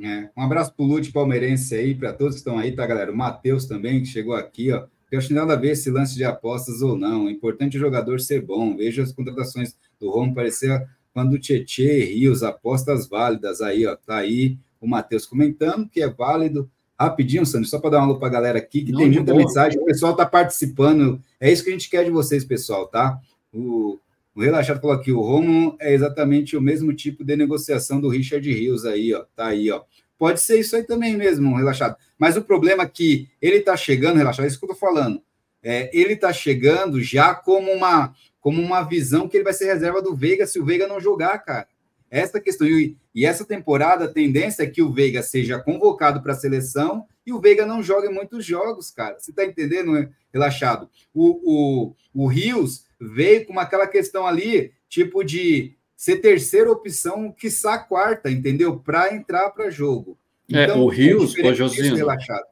É, 0.00 0.30
um 0.36 0.42
abraço 0.42 0.74
para 0.74 0.84
o 0.84 0.88
Lute 0.88 1.12
palmeirense 1.12 1.74
aí, 1.74 1.94
para 1.94 2.12
todos 2.12 2.34
que 2.34 2.40
estão 2.40 2.58
aí, 2.58 2.72
tá, 2.72 2.86
galera? 2.86 3.12
O 3.12 3.16
Matheus 3.16 3.66
também, 3.66 4.00
que 4.00 4.06
chegou 4.06 4.34
aqui, 4.34 4.72
ó. 4.72 4.86
Eu 5.10 5.18
acho 5.18 5.28
que 5.28 5.34
nada 5.34 5.52
a 5.52 5.56
ver 5.56 5.72
esse 5.72 5.90
lance 5.90 6.14
de 6.14 6.24
apostas 6.24 6.80
ou 6.80 6.96
não. 6.96 7.28
É 7.28 7.30
importante 7.30 7.76
o 7.76 7.80
jogador 7.80 8.18
ser 8.18 8.40
bom. 8.40 8.74
Veja 8.74 9.02
as 9.02 9.12
contratações 9.12 9.76
do 10.00 10.10
Romo 10.10 10.34
parecer 10.34 10.88
quando 11.12 11.34
o 11.34 11.38
Tietê 11.38 12.04
Rios, 12.04 12.42
apostas 12.42 13.06
válidas 13.06 13.60
aí, 13.60 13.86
ó. 13.86 13.94
Tá 13.94 14.16
aí 14.16 14.58
o 14.80 14.88
Matheus 14.88 15.26
comentando 15.26 15.88
que 15.88 16.00
é 16.00 16.08
válido. 16.08 16.70
Rapidinho, 16.98 17.44
Sandro, 17.44 17.68
só 17.68 17.78
para 17.78 17.90
dar 17.90 17.98
uma 17.98 18.06
alô 18.06 18.18
para 18.18 18.28
a 18.28 18.30
galera 18.30 18.58
aqui, 18.58 18.84
que 18.84 18.92
não, 18.92 19.00
tem 19.00 19.10
muita 19.10 19.32
boa. 19.32 19.44
mensagem, 19.44 19.78
o 19.80 19.84
pessoal 19.84 20.12
está 20.12 20.24
participando. 20.24 21.22
É 21.38 21.52
isso 21.52 21.62
que 21.62 21.70
a 21.70 21.72
gente 21.72 21.90
quer 21.90 22.04
de 22.04 22.10
vocês, 22.10 22.44
pessoal, 22.44 22.86
tá? 22.86 23.18
O, 23.52 23.98
o 24.34 24.40
Relaxado 24.40 24.80
falou 24.80 24.96
aqui, 24.96 25.12
o 25.12 25.20
Romo 25.20 25.76
é 25.80 25.92
exatamente 25.92 26.56
o 26.56 26.60
mesmo 26.60 26.92
tipo 26.94 27.22
de 27.24 27.36
negociação 27.36 28.00
do 28.00 28.08
Richard 28.08 28.50
Rios 28.50 28.86
aí, 28.86 29.12
ó. 29.12 29.24
Tá 29.36 29.48
aí, 29.48 29.70
ó. 29.70 29.82
Pode 30.18 30.40
ser 30.40 30.58
isso 30.58 30.74
aí 30.74 30.84
também 30.84 31.16
mesmo, 31.16 31.56
Relaxado. 31.56 31.96
Mas 32.18 32.36
o 32.36 32.42
problema 32.42 32.84
é 32.84 32.88
que 32.88 33.28
ele 33.40 33.60
tá 33.60 33.76
chegando, 33.76 34.16
Relaxado, 34.16 34.44
é 34.44 34.48
isso 34.48 34.58
que 34.58 34.64
eu 34.64 34.70
tô 34.70 34.74
falando. 34.74 35.22
É, 35.62 35.90
ele 35.92 36.16
tá 36.16 36.32
chegando 36.32 37.00
já 37.02 37.34
como 37.34 37.70
uma, 37.70 38.14
como 38.40 38.60
uma 38.60 38.82
visão 38.82 39.28
que 39.28 39.36
ele 39.36 39.44
vai 39.44 39.52
ser 39.52 39.66
reserva 39.66 40.00
do 40.00 40.14
Veiga 40.14 40.46
se 40.46 40.58
o 40.58 40.64
Veiga 40.64 40.86
não 40.86 41.00
jogar, 41.00 41.38
cara. 41.38 41.68
Essa 42.10 42.40
questão. 42.40 42.66
E, 42.66 42.96
e 43.14 43.24
essa 43.24 43.44
temporada, 43.44 44.06
a 44.06 44.12
tendência 44.12 44.62
é 44.62 44.66
que 44.66 44.82
o 44.82 44.92
Veiga 44.92 45.22
seja 45.22 45.58
convocado 45.58 46.22
para 46.22 46.32
a 46.32 46.36
seleção 46.36 47.06
e 47.26 47.32
o 47.32 47.40
Veiga 47.40 47.64
não 47.64 47.82
joga 47.82 48.08
em 48.08 48.14
muitos 48.14 48.44
jogos, 48.44 48.90
cara. 48.90 49.18
Você 49.18 49.32
tá 49.32 49.44
entendendo, 49.44 50.08
relaxado? 50.32 50.88
O, 51.14 51.40
o, 51.44 51.96
o 52.14 52.26
Rios 52.26 52.84
veio 53.00 53.46
com 53.46 53.58
aquela 53.58 53.86
questão 53.86 54.26
ali, 54.26 54.72
tipo 54.88 55.22
de 55.22 55.74
ser 55.96 56.16
terceira 56.16 56.70
opção, 56.70 57.30
quiçá 57.30 57.78
quarta, 57.78 58.30
entendeu? 58.30 58.78
Para 58.78 59.14
entrar 59.14 59.50
para 59.50 59.70
jogo. 59.70 60.18
É, 60.52 60.64
então, 60.64 60.76
é, 60.76 60.78
o 60.80 60.88
Rios, 60.88 61.34
o 61.34 61.54
Josinho, 61.54 61.94
relaxado, 61.94 62.44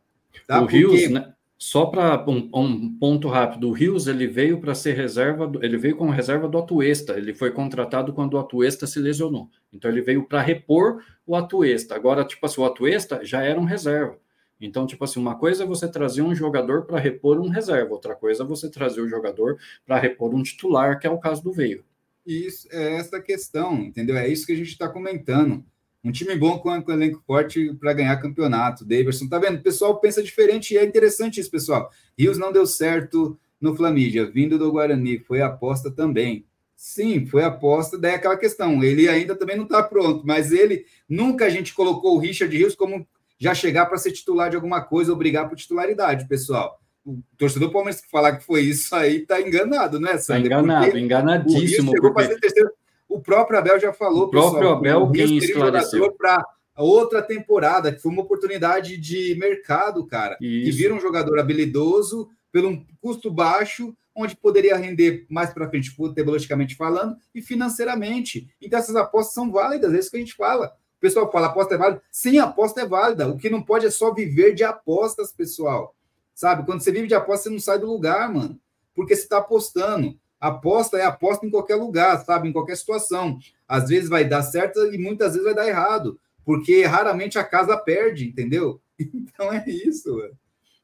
tá? 0.47 0.59
o 0.59 0.63
Porque... 0.63 0.77
Rios, 0.77 1.11
né? 1.11 1.33
Só 1.63 1.85
para 1.85 2.25
um, 2.27 2.49
um, 2.55 2.97
ponto 2.99 3.29
rápido, 3.29 3.69
o 3.69 3.73
Rios 3.73 4.07
ele 4.07 4.27
veio 4.27 4.59
para 4.63 4.75
ser 4.75 4.97
reserva, 4.97 5.53
ele 5.61 5.77
veio 5.77 5.95
como 5.95 6.11
reserva 6.11 6.49
do 6.49 6.57
Atuesta, 6.57 7.19
ele 7.19 7.35
foi 7.35 7.51
contratado 7.51 8.15
quando 8.15 8.33
o 8.33 8.39
Atuesta 8.39 8.87
se 8.87 8.99
lesionou. 8.99 9.51
Então 9.71 9.91
ele 9.91 10.01
veio 10.01 10.25
para 10.25 10.41
repor 10.41 11.03
o 11.27 11.37
Atuesta. 11.37 11.95
Agora, 11.95 12.25
tipo 12.25 12.47
assim, 12.47 12.63
o 12.63 12.65
Atuesta 12.65 13.23
já 13.23 13.43
era 13.43 13.61
um 13.61 13.65
reserva. 13.65 14.17
Então, 14.61 14.87
tipo 14.87 15.03
assim, 15.05 15.19
uma 15.19 15.37
coisa 15.37 15.65
é 15.65 15.67
você 15.67 15.89
trazer 15.89 16.23
um 16.23 16.35
jogador 16.35 16.85
para 16.85 16.99
repor 16.99 17.41
um 17.41 17.49
reserva, 17.49 17.93
outra 17.93 18.15
coisa 18.15 18.43
é 18.43 18.47
você 18.47 18.71
trazer 18.71 19.01
o 19.01 19.09
jogador 19.09 19.59
para 19.87 19.99
repor 19.99 20.35
um 20.35 20.43
titular, 20.43 20.99
que 20.99 21.07
é 21.07 21.11
o 21.11 21.19
caso 21.19 21.43
do 21.43 21.53
Veio. 21.53 21.85
Isso 22.27 22.69
é 22.71 22.97
essa 22.97 23.21
questão, 23.21 23.79
entendeu? 23.79 24.17
É 24.17 24.29
isso 24.29 24.47
que 24.47 24.53
a 24.53 24.57
gente 24.57 24.69
está 24.69 24.89
comentando. 24.89 25.65
Um 26.03 26.13
time 26.13 26.35
bom 26.35 26.59
com, 26.59 26.71
elenco 26.91 27.23
forte 27.27 27.75
para 27.75 27.93
ganhar 27.93 28.17
campeonato. 28.17 28.85
Davidson, 28.85 29.29
tá 29.29 29.39
vendo? 29.39 29.57
O 29.57 29.63
pessoal 29.63 29.99
pensa 30.01 30.23
diferente 30.23 30.75
e 30.75 30.79
é 30.79 30.85
interessante 30.85 31.41
isso, 31.41 31.51
pessoal. 31.51 31.91
Rios 32.19 32.39
não 32.39 32.53
deu 32.53 32.67
certo 32.67 33.39
no 33.61 33.77
Flamídia, 33.77 34.31
vindo 34.31 34.59
do 34.59 34.73
Guarani, 34.73 35.19
foi 35.19 35.43
aposta 35.43 35.91
também. 35.91 36.47
Sim, 36.75 37.27
foi 37.27 37.45
aposta, 37.45 37.99
daí 37.99 38.13
é 38.13 38.15
aquela 38.15 38.39
questão. 38.39 38.83
Ele 38.83 39.07
ainda 39.07 39.37
também 39.37 39.57
não 39.57 39.65
está 39.65 39.83
pronto, 39.83 40.27
mas 40.27 40.51
ele 40.51 40.87
nunca 41.07 41.45
a 41.45 41.51
gente 41.51 41.75
colocou 41.75 42.17
o 42.17 42.19
Richard 42.19 42.57
Rios 42.57 42.75
como 42.75 43.07
já 43.41 43.55
chegar 43.55 43.87
para 43.87 43.97
ser 43.97 44.13
titular 44.13 44.51
de 44.51 44.57
alguma 44.57 44.83
coisa 44.83 45.11
ou 45.11 45.19
brigar 45.19 45.49
por 45.49 45.57
titularidade, 45.57 46.29
pessoal. 46.29 46.79
O 47.05 47.19
torcedor 47.39 47.73
Palmeiras 47.73 48.03
que 48.03 48.11
falar 48.11 48.37
que 48.37 48.45
foi 48.45 48.61
isso 48.61 48.95
aí 48.95 49.21
tá 49.21 49.41
enganado, 49.41 49.99
né, 49.99 50.19
Sander? 50.19 50.51
Tá 50.51 50.61
enganado, 50.61 50.85
porque 50.85 50.99
enganadíssimo. 50.99 51.93
O 51.93 52.01
porque... 52.01 52.39
terceiro. 52.39 52.71
O 53.09 53.19
próprio 53.19 53.59
Abel 53.59 53.81
já 53.81 53.93
falou, 53.93 54.25
o 54.25 54.31
próprio 54.31 54.61
pessoal, 54.61 54.77
Abel 54.77 55.03
o 55.03 55.11
quem 55.11 55.39
esclareceu 55.39 56.13
para 56.13 56.45
outra 56.77 57.21
temporada, 57.21 57.91
que 57.91 58.01
foi 58.01 58.13
uma 58.13 58.23
oportunidade 58.23 58.97
de 58.99 59.35
mercado, 59.37 60.07
cara. 60.07 60.37
Isso. 60.41 60.65
Que 60.67 60.71
vira 60.71 60.95
um 60.95 61.01
jogador 61.01 61.41
habilidoso 61.41 62.29
pelo 62.53 62.69
um 62.69 62.87
custo 63.01 63.31
baixo, 63.31 63.97
onde 64.15 64.37
poderia 64.37 64.77
render 64.77 65.27
mais 65.29 65.53
para 65.53 65.69
frente, 65.69 65.91
futebolisticamente 65.91 66.77
falando, 66.77 67.17
e 67.35 67.41
financeiramente. 67.41 68.49
Então, 68.61 68.79
essas 68.79 68.95
apostas 68.95 69.35
são 69.35 69.51
válidas, 69.51 69.93
é 69.93 69.99
isso 69.99 70.11
que 70.11 70.17
a 70.17 70.21
gente 70.21 70.35
fala. 70.35 70.73
O 71.01 71.07
pessoal 71.09 71.33
fala, 71.33 71.47
aposta 71.47 71.77
é 71.77 71.79
válida? 71.79 72.03
Sim, 72.13 72.37
aposta 72.37 72.83
é 72.83 72.87
válida. 72.87 73.27
O 73.27 73.39
que 73.39 73.49
não 73.49 73.63
pode 73.63 73.87
é 73.87 73.91
só 73.91 74.13
viver 74.13 74.53
de 74.55 74.63
apostas, 74.63 75.33
pessoal. 75.33 75.97
Sabe? 76.35 76.67
Quando 76.67 76.83
você 76.83 76.93
vive 76.93 77.09
de 77.09 77.15
aposta, 77.15 77.45
você 77.45 77.49
não 77.51 77.59
sai 77.59 77.79
do 77.79 77.87
lugar, 77.87 78.31
mano. 78.31 78.61
Porque 78.95 79.17
você 79.17 79.23
está 79.23 79.39
apostando. 79.39 80.15
Aposta 80.39 80.99
é 80.99 81.03
aposta 81.03 81.47
em 81.47 81.51
qualquer 81.51 81.77
lugar, 81.77 82.23
sabe? 82.23 82.51
Em 82.51 82.53
qualquer 82.53 82.77
situação. 82.77 83.39
Às 83.67 83.89
vezes 83.89 84.11
vai 84.11 84.29
dar 84.29 84.43
certo 84.43 84.93
e 84.93 84.99
muitas 84.99 85.33
vezes 85.33 85.45
vai 85.47 85.55
dar 85.55 85.67
errado, 85.67 86.21
porque 86.45 86.85
raramente 86.85 87.39
a 87.39 87.45
casa 87.45 87.79
perde, 87.79 88.29
entendeu? 88.29 88.79
Então 89.15 89.51
é 89.51 89.65
isso, 89.67 90.23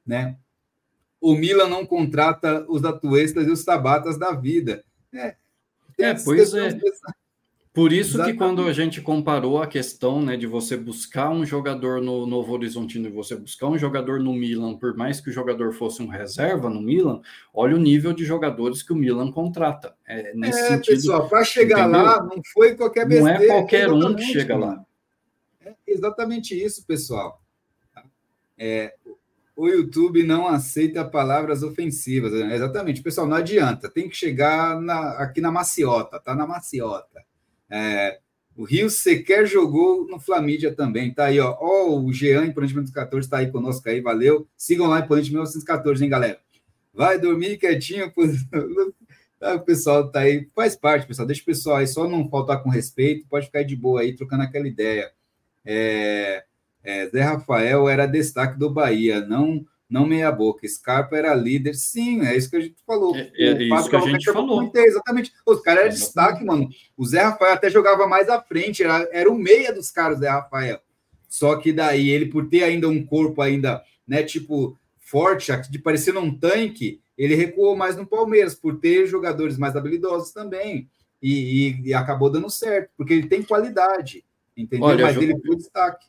né? 0.07 0.39
O 1.20 1.35
Milan 1.35 1.69
não 1.69 1.85
contrata 1.85 2.65
os 2.67 2.83
atuestas 2.83 3.47
e 3.47 3.51
os 3.51 3.62
tabatas 3.62 4.19
da 4.19 4.33
vida. 4.33 4.83
É, 5.12 5.36
é 5.99 6.15
pois 6.15 6.55
é. 6.55 6.78
Por 7.77 7.93
isso 7.93 8.17
Exatamente. 8.17 8.33
que 8.33 8.39
quando 8.39 8.67
a 8.67 8.73
gente 8.73 9.03
comparou 9.03 9.63
a 9.63 9.67
questão 9.67 10.23
né, 10.23 10.35
de 10.35 10.47
você 10.47 10.79
buscar 10.79 11.29
um 11.29 11.45
jogador 11.45 12.01
no 12.01 12.27
Novo 12.27 12.55
Horizontino 12.55 13.07
e 13.07 13.11
você 13.11 13.37
buscar 13.37 13.67
um 13.67 13.77
jogador 13.77 14.19
no 14.19 14.33
Milan, 14.33 14.79
por 14.79 14.97
mais 14.97 15.21
que 15.21 15.29
o 15.29 15.33
jogador 15.33 15.75
fosse 15.75 16.03
um 16.03 16.07
reserva 16.07 16.71
no 16.71 16.81
Milan, 16.81 17.21
olha 17.53 17.77
o 17.77 17.79
nível 17.79 18.15
de 18.15 18.25
jogadores 18.25 18.83
que 18.83 18.95
o 18.95 18.97
Milan 18.97 19.31
contrata. 19.31 19.95
É, 20.07 20.33
nesse 20.35 20.59
é 20.59 20.69
sentido, 20.69 20.95
pessoal, 20.95 21.29
para 21.29 21.45
chegar 21.45 21.81
entendeu? 21.81 22.03
lá 22.03 22.23
não 22.25 22.41
foi 22.51 22.75
qualquer 22.75 23.07
besteira. 23.07 23.39
Não 23.41 23.45
é 23.45 23.47
qualquer 23.47 23.93
um 23.93 24.15
que 24.15 24.23
chega 24.23 24.57
lá. 24.57 24.83
É 25.63 25.75
exatamente 25.87 26.59
isso, 26.59 26.83
pessoal. 26.87 27.43
É, 28.57 28.95
o 29.55 29.69
YouTube 29.69 30.23
não 30.23 30.49
aceita 30.49 31.05
palavras 31.05 31.63
ofensivas. 31.63 32.33
Né? 32.33 32.55
Exatamente, 32.55 33.03
pessoal, 33.03 33.27
não 33.27 33.37
adianta. 33.37 33.91
Tem 33.91 34.09
que 34.09 34.17
chegar 34.17 34.81
na, 34.81 35.11
aqui 35.19 35.43
na 35.43 35.53
maciota, 35.53 36.19
tá 36.19 36.35
na 36.35 36.47
maciota. 36.47 37.26
É, 37.70 38.19
o 38.57 38.65
Rio 38.65 38.89
sequer 38.89 39.47
jogou 39.47 40.07
no 40.07 40.19
Flamídia 40.19 40.75
também. 40.75 41.12
Tá 41.12 41.27
aí, 41.27 41.39
ó. 41.39 41.57
ó 41.61 41.99
o 41.99 42.12
Jean, 42.12 42.47
Imponente 42.47 42.75
1914, 42.75 43.27
está 43.27 43.39
aí 43.39 43.51
conosco 43.51 43.89
aí, 43.89 44.01
valeu. 44.01 44.49
Sigam 44.57 44.86
lá, 44.86 45.01
Imponente 45.01 45.31
1914, 45.31 46.03
hein, 46.03 46.11
galera? 46.11 46.41
Vai 46.93 47.19
dormir 47.19 47.59
quietinho. 47.59 48.12
O 49.39 49.61
pessoal 49.61 50.11
tá 50.11 50.20
aí, 50.20 50.49
faz 50.57 50.75
parte, 50.75 51.07
pessoal. 51.07 51.27
Deixa 51.27 51.43
o 51.43 51.45
pessoal 51.45 51.77
aí, 51.77 51.86
só 51.86 52.09
não 52.09 52.28
faltar 52.31 52.62
com 52.62 52.70
respeito, 52.70 53.27
pode 53.28 53.47
ficar 53.47 53.62
de 53.65 53.77
boa 53.77 54.01
aí, 54.01 54.17
trocando 54.17 54.43
aquela 54.43 54.67
ideia. 54.67 55.12
É, 55.62 56.43
é, 56.83 57.07
Zé 57.11 57.20
Rafael 57.20 57.86
era 57.86 58.07
destaque 58.07 58.59
do 58.59 58.70
Bahia, 58.70 59.20
não 59.20 59.62
não 59.89 60.07
meia 60.07 60.31
boca. 60.33 60.67
Scarpa 60.67 61.17
era 61.17 61.35
líder, 61.35 61.75
sim, 61.75 62.23
é 62.27 62.37
isso 62.37 62.51
que 62.51 62.57
a 62.57 62.61
gente 62.61 62.77
falou. 62.87 63.17
É, 63.17 63.31
é 63.39 63.63
isso 63.63 63.89
que 63.89 63.97
a 63.97 64.01
gente 64.01 64.33
falou. 64.33 64.71
Exatamente. 64.75 65.33
Os 65.47 65.61
caras 65.61 65.81
eram 65.85 65.95
destaque, 65.95 66.45
mano. 66.45 66.69
O 66.97 67.05
Zé 67.05 67.23
Rafael 67.23 67.53
até 67.53 67.71
jogava 67.71 68.07
mais 68.07 68.29
à 68.29 68.41
frente, 68.41 68.83
era, 68.83 69.09
era 69.13 69.31
o 69.31 69.39
meia 69.39 69.73
dos 69.73 69.91
caras, 69.91 70.19
o 70.19 70.21
Zé 70.21 70.29
Rafael. 70.29 70.81
Só 71.29 71.57
que 71.57 71.73
daí 71.73 72.11
ele, 72.11 72.27
por 72.27 72.49
ter 72.49 72.65
ainda 72.65 72.89
um 72.89 73.05
corpo 73.05 73.43
ainda, 73.43 73.83
né, 74.07 74.23
tipo, 74.23 74.77
forte, 74.99 75.53
de 75.71 75.79
parecendo 75.79 76.21
um 76.21 76.37
tanque, 76.37 77.01
ele 77.17 77.35
recuou 77.35 77.77
mais 77.77 77.97
no 77.97 78.07
Palmeiras, 78.07 78.55
por 78.55 78.79
ter 78.79 79.07
jogadores 79.07 79.57
mais 79.57 79.77
habilidosos 79.77 80.33
também. 80.33 80.89
E, 81.23 81.81
e, 81.83 81.89
e 81.89 81.95
acabou 81.95 82.31
dando 82.31 82.51
certo, 82.51 82.91
porque 82.97 83.15
ele 83.15 83.27
tem 83.27 83.43
qualidade, 83.43 84.25
entendeu? 84.57 84.87
Olha, 84.87 85.05
Mas 85.07 85.17
ele 85.17 85.39
foi 85.41 85.57
destaque. 85.57 86.07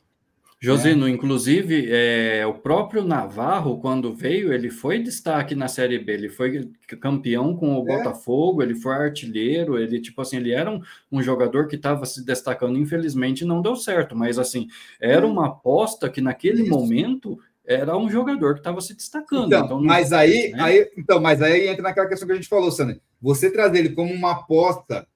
Josino, 0.60 1.06
é. 1.06 1.10
inclusive, 1.10 1.86
é, 1.88 2.44
o 2.44 2.54
próprio 2.54 3.04
Navarro, 3.04 3.78
quando 3.78 4.12
veio, 4.12 4.52
ele 4.52 4.70
foi 4.70 4.98
destaque 4.98 5.54
na 5.54 5.68
Série 5.68 6.00
B, 6.00 6.12
ele 6.12 6.28
foi 6.28 6.68
campeão 7.00 7.54
com 7.54 7.78
o 7.78 7.88
é. 7.88 7.96
Botafogo, 7.96 8.60
ele 8.60 8.74
foi 8.74 8.92
artilheiro, 8.92 9.78
ele, 9.78 10.00
tipo 10.00 10.20
assim, 10.20 10.38
ele 10.38 10.50
era 10.50 10.68
um, 10.68 10.82
um 11.12 11.22
jogador 11.22 11.68
que 11.68 11.76
estava 11.76 12.04
se 12.04 12.24
destacando, 12.24 12.76
infelizmente 12.76 13.44
não 13.44 13.62
deu 13.62 13.76
certo, 13.76 14.16
mas 14.16 14.36
assim, 14.36 14.66
era 15.00 15.24
uma 15.24 15.46
aposta 15.46 16.10
que 16.10 16.20
naquele 16.20 16.62
Isso. 16.62 16.70
momento 16.70 17.38
era 17.64 17.96
um 17.96 18.10
jogador 18.10 18.54
que 18.54 18.60
estava 18.60 18.80
se 18.80 18.96
destacando. 18.96 19.46
Então, 19.46 19.64
então 19.64 19.82
mas 19.84 20.12
aí, 20.12 20.50
né? 20.50 20.62
aí, 20.62 20.90
então, 20.96 21.20
mas 21.20 21.40
aí 21.40 21.68
entra 21.68 21.82
naquela 21.82 22.08
questão 22.08 22.26
que 22.26 22.32
a 22.32 22.36
gente 22.36 22.48
falou, 22.48 22.72
Sandra. 22.72 22.98
Você 23.20 23.52
trazer 23.52 23.78
ele 23.78 23.90
como 23.90 24.12
uma 24.12 24.32
aposta 24.32 25.06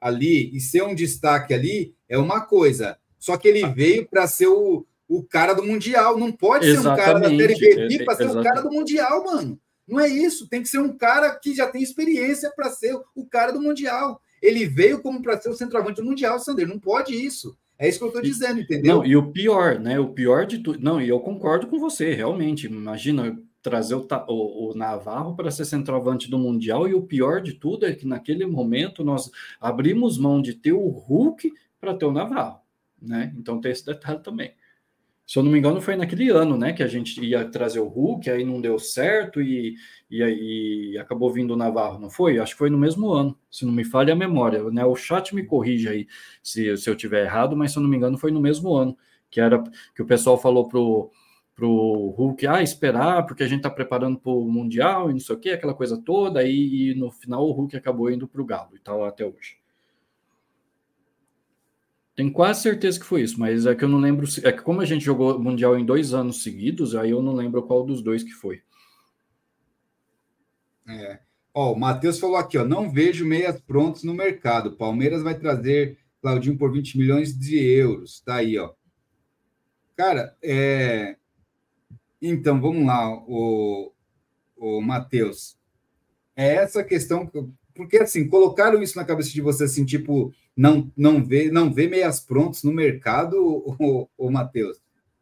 ali 0.00 0.54
e 0.54 0.60
ser 0.60 0.82
um 0.82 0.94
destaque 0.94 1.54
ali 1.54 1.94
é 2.08 2.18
uma 2.18 2.42
coisa. 2.42 2.98
Só 3.26 3.36
que 3.36 3.48
ele 3.48 3.64
ah. 3.64 3.68
veio 3.68 4.06
para 4.06 4.24
ser 4.28 4.46
o, 4.46 4.86
o 5.08 5.20
cara 5.20 5.52
do 5.52 5.64
Mundial. 5.64 6.16
Não 6.16 6.30
pode 6.30 6.64
Exatamente. 6.64 6.96
ser 6.96 7.02
um 7.02 7.04
cara 7.04 7.18
da 7.18 7.28
Série 7.28 7.88
B 7.88 8.04
para 8.04 8.14
ser 8.14 8.30
o 8.30 8.40
cara 8.40 8.60
do 8.60 8.70
Mundial, 8.70 9.24
mano. 9.24 9.58
Não 9.84 9.98
é 9.98 10.06
isso. 10.06 10.48
Tem 10.48 10.62
que 10.62 10.68
ser 10.68 10.78
um 10.78 10.96
cara 10.96 11.34
que 11.34 11.52
já 11.52 11.66
tem 11.66 11.82
experiência 11.82 12.52
para 12.54 12.70
ser 12.70 12.96
o 13.16 13.26
cara 13.26 13.50
do 13.50 13.60
Mundial. 13.60 14.20
Ele 14.40 14.64
veio 14.64 15.02
como 15.02 15.20
para 15.20 15.40
ser 15.40 15.48
o 15.48 15.56
centroavante 15.56 16.00
do 16.00 16.06
Mundial, 16.06 16.38
Sander. 16.38 16.68
Não 16.68 16.78
pode 16.78 17.16
isso. 17.16 17.58
É 17.76 17.88
isso 17.88 17.98
que 17.98 18.04
eu 18.04 18.08
estou 18.10 18.22
dizendo, 18.22 18.60
entendeu? 18.60 18.98
Não, 18.98 19.04
e 19.04 19.16
o 19.16 19.32
pior, 19.32 19.80
né? 19.80 19.98
O 19.98 20.10
pior 20.10 20.46
de 20.46 20.60
tudo. 20.60 20.78
Não, 20.80 21.02
e 21.02 21.08
eu 21.08 21.18
concordo 21.18 21.66
com 21.66 21.80
você, 21.80 22.14
realmente. 22.14 22.68
Imagina 22.68 23.36
trazer 23.60 23.96
o, 23.96 24.06
o, 24.28 24.70
o 24.70 24.74
Navarro 24.76 25.34
para 25.34 25.50
ser 25.50 25.64
centroavante 25.64 26.30
do 26.30 26.38
Mundial, 26.38 26.86
e 26.86 26.94
o 26.94 27.02
pior 27.02 27.42
de 27.42 27.54
tudo 27.54 27.86
é 27.86 27.92
que 27.92 28.06
naquele 28.06 28.46
momento 28.46 29.02
nós 29.02 29.32
abrimos 29.60 30.16
mão 30.16 30.40
de 30.40 30.54
ter 30.54 30.72
o 30.72 30.86
Hulk 30.86 31.52
para 31.80 31.92
ter 31.92 32.04
o 32.04 32.12
Navarro 32.12 32.64
né? 33.00 33.34
Então 33.36 33.60
tem 33.60 33.72
esse 33.72 33.84
detalhe 33.84 34.20
também. 34.20 34.54
Se 35.26 35.38
eu 35.38 35.42
não 35.42 35.50
me 35.50 35.58
engano, 35.58 35.80
foi 35.80 35.96
naquele 35.96 36.30
ano, 36.30 36.56
né, 36.56 36.72
que 36.72 36.84
a 36.84 36.86
gente 36.86 37.20
ia 37.20 37.44
trazer 37.44 37.80
o 37.80 37.88
Hulk, 37.88 38.30
aí 38.30 38.44
não 38.44 38.60
deu 38.60 38.78
certo 38.78 39.42
e, 39.42 39.74
e, 40.08 40.22
e 40.92 40.98
acabou 40.98 41.32
vindo 41.32 41.52
o 41.52 41.56
Navarro, 41.56 41.98
não 41.98 42.08
foi? 42.08 42.38
Acho 42.38 42.52
que 42.52 42.58
foi 42.58 42.70
no 42.70 42.78
mesmo 42.78 43.10
ano, 43.12 43.36
se 43.50 43.66
não 43.66 43.72
me 43.72 43.84
falha 43.84 44.12
a 44.12 44.16
memória, 44.16 44.62
né? 44.70 44.84
O 44.84 44.94
chat 44.94 45.34
me 45.34 45.44
corrige 45.44 45.88
aí 45.88 46.06
se, 46.42 46.76
se 46.76 46.88
eu 46.88 46.94
tiver 46.94 47.24
errado, 47.24 47.56
mas 47.56 47.72
se 47.72 47.78
eu 47.78 47.82
não 47.82 47.90
me 47.90 47.96
engano, 47.96 48.16
foi 48.16 48.30
no 48.30 48.40
mesmo 48.40 48.72
ano, 48.72 48.96
que 49.28 49.40
era 49.40 49.62
que 49.94 50.02
o 50.02 50.06
pessoal 50.06 50.38
falou 50.38 50.68
pro 50.68 51.10
pro 51.56 52.10
Hulk, 52.18 52.46
ah, 52.46 52.62
esperar, 52.62 53.24
porque 53.24 53.42
a 53.42 53.48
gente 53.48 53.60
está 53.60 53.70
preparando 53.70 54.18
para 54.18 54.30
o 54.30 54.44
Mundial 54.44 55.08
e 55.10 55.14
não 55.14 55.20
sei 55.20 55.34
o 55.34 55.38
que, 55.38 55.48
aquela 55.50 55.74
coisa 55.74 55.96
toda, 56.00 56.40
aí, 56.40 56.90
e 56.90 56.94
no 56.94 57.10
final 57.10 57.48
o 57.48 57.52
Hulk 57.52 57.74
acabou 57.76 58.10
indo 58.10 58.28
para 58.28 58.42
o 58.42 58.44
Galo 58.44 58.76
e 58.76 58.78
tal 58.78 59.04
até 59.04 59.24
hoje. 59.24 59.56
Tenho 62.16 62.32
quase 62.32 62.62
certeza 62.62 62.98
que 62.98 63.04
foi 63.04 63.20
isso, 63.20 63.38
mas 63.38 63.66
é 63.66 63.74
que 63.74 63.84
eu 63.84 63.88
não 63.88 63.98
lembro. 63.98 64.26
É 64.42 64.50
que 64.50 64.62
como 64.62 64.80
a 64.80 64.86
gente 64.86 65.04
jogou 65.04 65.38
Mundial 65.38 65.78
em 65.78 65.84
dois 65.84 66.14
anos 66.14 66.42
seguidos, 66.42 66.94
aí 66.94 67.10
eu 67.10 67.22
não 67.22 67.34
lembro 67.34 67.62
qual 67.62 67.84
dos 67.84 68.02
dois 68.02 68.24
que 68.24 68.32
foi. 68.32 68.62
É. 70.88 71.20
Ó, 71.52 71.72
o 71.72 71.78
Matheus 71.78 72.18
falou 72.18 72.36
aqui, 72.36 72.56
ó, 72.56 72.64
não 72.64 72.90
vejo 72.90 73.26
meias 73.26 73.60
prontos 73.60 74.02
no 74.02 74.14
mercado. 74.14 74.76
Palmeiras 74.76 75.22
vai 75.22 75.38
trazer 75.38 75.98
Claudinho 76.22 76.56
por 76.56 76.72
20 76.72 76.96
milhões 76.96 77.38
de 77.38 77.58
euros. 77.58 78.20
Tá 78.20 78.36
aí, 78.36 78.58
ó. 78.58 78.72
Cara, 79.94 80.36
é... 80.42 81.16
então 82.20 82.60
vamos 82.60 82.86
lá, 82.86 83.10
o, 83.26 83.92
o 84.56 84.80
Matheus. 84.80 85.58
É 86.34 86.54
essa 86.56 86.82
questão 86.82 87.26
que 87.26 87.38
porque 87.76 87.98
assim, 87.98 88.26
colocaram 88.26 88.82
isso 88.82 88.96
na 88.96 89.04
cabeça 89.04 89.30
de 89.30 89.40
você 89.42 89.64
assim, 89.64 89.84
tipo, 89.84 90.32
não 90.56 90.90
não 90.96 91.22
vê, 91.22 91.50
não 91.50 91.72
vê 91.72 91.86
meias 91.86 92.18
prontos 92.18 92.62
no 92.62 92.72
mercado, 92.72 93.36
o, 94.16 94.30
Matheus. 94.30 94.78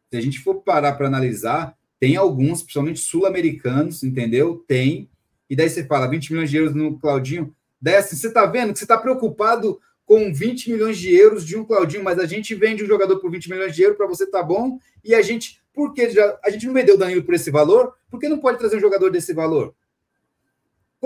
Se 0.09 0.17
a 0.17 0.21
gente 0.21 0.39
for 0.39 0.61
parar 0.61 0.93
para 0.93 1.07
analisar, 1.07 1.75
tem 1.99 2.15
alguns, 2.15 2.61
principalmente 2.61 2.99
sul-americanos, 2.99 4.03
entendeu? 4.03 4.63
Tem. 4.67 5.09
E 5.49 5.55
daí 5.55 5.69
você 5.69 5.83
fala 5.83 6.07
20 6.07 6.31
milhões 6.31 6.49
de 6.49 6.57
euros 6.57 6.73
no 6.73 6.97
Claudinho. 6.97 7.53
Daí 7.81 7.97
assim, 7.97 8.15
você 8.15 8.31
tá 8.31 8.45
vendo 8.45 8.71
que 8.71 8.79
você 8.79 8.85
está 8.85 8.97
preocupado 8.97 9.79
com 10.05 10.31
20 10.31 10.71
milhões 10.71 10.97
de 10.97 11.13
euros 11.13 11.45
de 11.45 11.57
um 11.57 11.65
Claudinho, 11.65 12.03
mas 12.03 12.19
a 12.19 12.25
gente 12.25 12.53
vende 12.55 12.83
um 12.83 12.87
jogador 12.87 13.19
por 13.19 13.31
20 13.31 13.49
milhões 13.49 13.75
de 13.75 13.81
euros 13.81 13.97
para 13.97 14.07
você 14.07 14.25
tá 14.27 14.41
bom, 14.41 14.77
e 15.03 15.15
a 15.15 15.21
gente, 15.21 15.59
por 15.73 15.93
que 15.93 16.09
já, 16.11 16.39
a 16.43 16.49
gente 16.49 16.67
não 16.67 16.73
vendeu 16.73 16.95
o 16.95 16.97
Danilo 16.97 17.23
por 17.23 17.33
esse 17.33 17.49
valor? 17.49 17.93
Por 18.09 18.19
que 18.19 18.29
não 18.29 18.37
pode 18.37 18.59
trazer 18.59 18.77
um 18.77 18.81
jogador 18.81 19.09
desse 19.09 19.33
valor? 19.33 19.73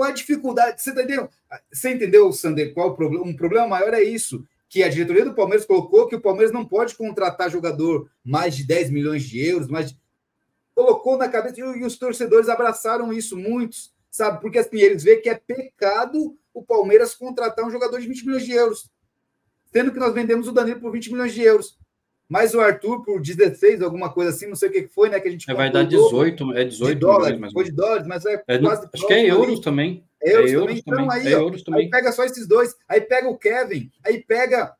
Qual 0.00 0.08
a 0.08 0.14
dificuldade? 0.14 0.82
Você 0.82 0.92
entendeu? 0.92 1.28
Você 1.70 1.90
entendeu, 1.90 2.32
Sander, 2.32 2.72
qual 2.72 2.88
o 2.88 2.94
problema? 2.94 3.26
Um 3.26 3.36
problema 3.36 3.68
maior 3.68 3.92
é 3.92 4.02
isso, 4.02 4.42
que 4.66 4.82
a 4.82 4.88
diretoria 4.88 5.26
do 5.26 5.34
Palmeiras 5.34 5.66
colocou 5.66 6.08
que 6.08 6.16
o 6.16 6.20
Palmeiras 6.22 6.50
não 6.50 6.64
pode 6.64 6.94
contratar 6.94 7.50
jogador 7.50 8.10
mais 8.24 8.56
de 8.56 8.66
10 8.66 8.88
milhões 8.88 9.24
de 9.24 9.46
euros, 9.46 9.68
mais 9.68 9.90
de... 9.90 9.98
colocou 10.74 11.18
na 11.18 11.28
cabeça 11.28 11.60
e 11.60 11.84
os 11.84 11.98
torcedores 11.98 12.48
abraçaram 12.48 13.12
isso, 13.12 13.36
muitos, 13.36 13.92
sabe? 14.10 14.40
Porque 14.40 14.58
assim, 14.60 14.78
eles 14.78 15.04
veem 15.04 15.20
que 15.20 15.28
é 15.28 15.34
pecado 15.34 16.34
o 16.54 16.62
Palmeiras 16.62 17.14
contratar 17.14 17.66
um 17.66 17.70
jogador 17.70 18.00
de 18.00 18.08
20 18.08 18.24
milhões 18.24 18.46
de 18.46 18.52
euros, 18.52 18.90
sendo 19.70 19.92
que 19.92 19.98
nós 19.98 20.14
vendemos 20.14 20.48
o 20.48 20.52
Danilo 20.52 20.80
por 20.80 20.92
20 20.92 21.12
milhões 21.12 21.34
de 21.34 21.42
euros. 21.42 21.78
Mas 22.30 22.54
o 22.54 22.60
Arthur 22.60 23.02
por 23.02 23.20
16, 23.20 23.82
alguma 23.82 24.08
coisa 24.08 24.30
assim, 24.30 24.46
não 24.46 24.54
sei 24.54 24.68
o 24.68 24.72
que 24.72 24.86
foi, 24.86 25.08
né? 25.08 25.18
Que 25.18 25.26
a 25.26 25.30
gente 25.32 25.50
é, 25.50 25.52
vai 25.52 25.68
dar 25.68 25.82
18, 25.82 26.56
é 26.56 26.64
18 26.64 26.94
de 26.94 27.00
dólares, 27.00 27.40
mas 27.40 27.52
foi 27.52 27.64
de 27.64 27.72
dólares, 27.72 28.06
mas 28.06 28.24
é, 28.24 28.40
é 28.46 28.56
quase. 28.56 28.88
Acho 28.94 29.06
que 29.08 29.12
é 29.12 29.26
euros 29.28 29.54
ali. 29.54 29.60
também. 29.60 30.04
É 30.22 30.36
euros, 30.36 30.50
é 30.50 30.54
euros 30.54 30.60
também. 30.60 30.78
Então, 30.78 31.08
também. 31.08 31.26
Aí, 31.26 31.32
é 31.32 31.36
ó, 31.36 31.40
euros 31.40 31.62
também. 31.64 31.84
aí 31.86 31.90
pega 31.90 32.12
só 32.12 32.24
esses 32.24 32.46
dois, 32.46 32.76
aí 32.88 33.00
pega 33.00 33.28
o 33.28 33.36
Kevin, 33.36 33.90
aí 34.06 34.22
pega 34.22 34.76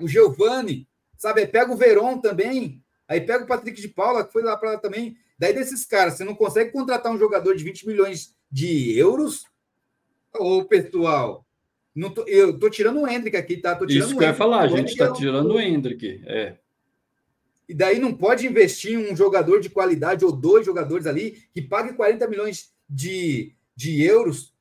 o 0.00 0.06
Giovanni, 0.06 0.86
sabe? 1.18 1.40
Aí 1.40 1.48
pega 1.48 1.72
o 1.72 1.76
Veron 1.76 2.18
também, 2.18 2.80
aí 3.08 3.20
pega 3.20 3.42
o 3.42 3.48
Patrick 3.48 3.80
de 3.82 3.88
Paula, 3.88 4.24
que 4.24 4.32
foi 4.32 4.44
lá 4.44 4.56
para 4.56 4.70
lá 4.70 4.78
também. 4.78 5.16
Daí 5.36 5.52
desses 5.52 5.84
caras, 5.84 6.14
você 6.14 6.22
não 6.22 6.36
consegue 6.36 6.70
contratar 6.70 7.10
um 7.10 7.18
jogador 7.18 7.56
de 7.56 7.64
20 7.64 7.88
milhões 7.88 8.36
de 8.48 8.96
euros? 8.96 9.46
Ô, 10.32 10.62
pessoal, 10.64 11.44
não 11.92 12.10
tô, 12.10 12.22
eu 12.28 12.56
tô 12.56 12.70
tirando 12.70 13.00
o 13.00 13.08
Hendrick 13.08 13.36
aqui, 13.36 13.56
tá? 13.56 13.76
Isso 13.88 14.16
que 14.16 14.22
eu 14.22 14.28
ia 14.28 14.34
falar, 14.34 14.60
a 14.60 14.68
gente 14.68 14.90
está 14.90 15.12
tirando 15.12 15.54
o 15.54 15.60
Hendrick, 15.60 16.22
é 16.24 16.54
e 17.68 17.74
daí 17.74 17.98
não 17.98 18.12
pode 18.12 18.46
investir 18.46 18.92
em 18.92 19.12
um 19.12 19.16
jogador 19.16 19.60
de 19.60 19.70
qualidade 19.70 20.24
ou 20.24 20.32
dois 20.32 20.66
jogadores 20.66 21.06
ali 21.06 21.42
que 21.52 21.62
pague 21.62 21.94
40 21.94 22.28
milhões 22.28 22.72
de, 22.88 23.54
de 23.74 24.02
euros 24.02 24.54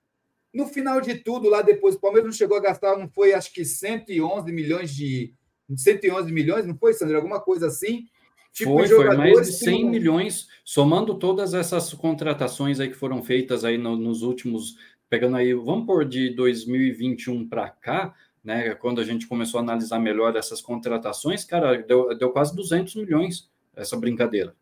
No 0.53 0.67
final 0.67 1.01
de 1.01 1.15
tudo, 1.15 1.49
lá 1.49 1.61
depois, 1.61 1.95
o 1.95 1.99
Palmeiras 1.99 2.27
não 2.27 2.37
chegou 2.37 2.55
a 2.55 2.61
gastar, 2.61 2.97
não 2.97 3.09
foi, 3.09 3.33
acho 3.33 3.51
que 3.51 3.65
111 3.65 4.51
milhões 4.51 4.95
de. 4.95 5.33
111 5.75 6.31
milhões, 6.31 6.67
não 6.67 6.77
foi, 6.77 6.93
Sandro? 6.93 7.15
Alguma 7.15 7.41
coisa 7.41 7.67
assim. 7.67 8.05
Tipo, 8.53 8.73
foi, 8.77 8.87
foi 8.87 9.17
mais 9.17 9.47
de 9.47 9.53
100 9.53 9.89
milhões, 9.89 10.47
somando 10.63 11.17
todas 11.17 11.55
essas 11.55 11.91
contratações 11.95 12.79
aí 12.79 12.87
que 12.87 12.93
foram 12.95 13.23
feitas 13.23 13.65
aí 13.65 13.79
no, 13.79 13.97
nos 13.97 14.21
últimos, 14.21 14.77
pegando 15.09 15.37
aí, 15.37 15.55
vamos 15.55 15.87
por 15.87 16.05
de 16.05 16.29
2021 16.35 17.49
para 17.49 17.69
cá, 17.69 18.13
né, 18.43 18.75
quando 18.75 18.99
a 18.99 19.03
gente 19.03 19.27
começou 19.27 19.59
a 19.59 19.63
analisar 19.63 19.99
melhor 19.99 20.35
essas 20.35 20.61
contratações, 20.61 21.45
cara, 21.45 21.81
deu, 21.81 22.15
deu 22.17 22.31
quase 22.31 22.55
200 22.55 22.95
milhões 22.95 23.49
essa 23.75 23.95
brincadeira. 23.95 24.55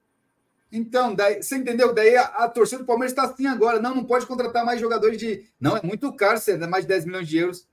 Então, 0.72 1.14
daí, 1.14 1.44
você 1.44 1.58
entendeu? 1.58 1.94
Daí 1.94 2.16
a, 2.16 2.22
a 2.22 2.50
torcida 2.50 2.82
do 2.82 2.86
Palmeiras 2.86 3.12
está 3.12 3.24
assim 3.24 3.46
agora. 3.46 3.82
Não, 3.82 3.94
não 3.94 4.06
pode 4.06 4.26
contratar 4.26 4.64
mais 4.64 4.80
jogadores 4.80 5.18
de. 5.18 5.46
Não, 5.60 5.76
é 5.76 5.82
muito 5.84 6.14
caro, 6.14 6.40
você 6.40 6.58
dá 6.58 6.68
mais 6.68 6.86
de 6.86 6.90
10 6.90 7.06
milhões 7.06 7.28
de 7.28 7.38
euros. 7.38 7.68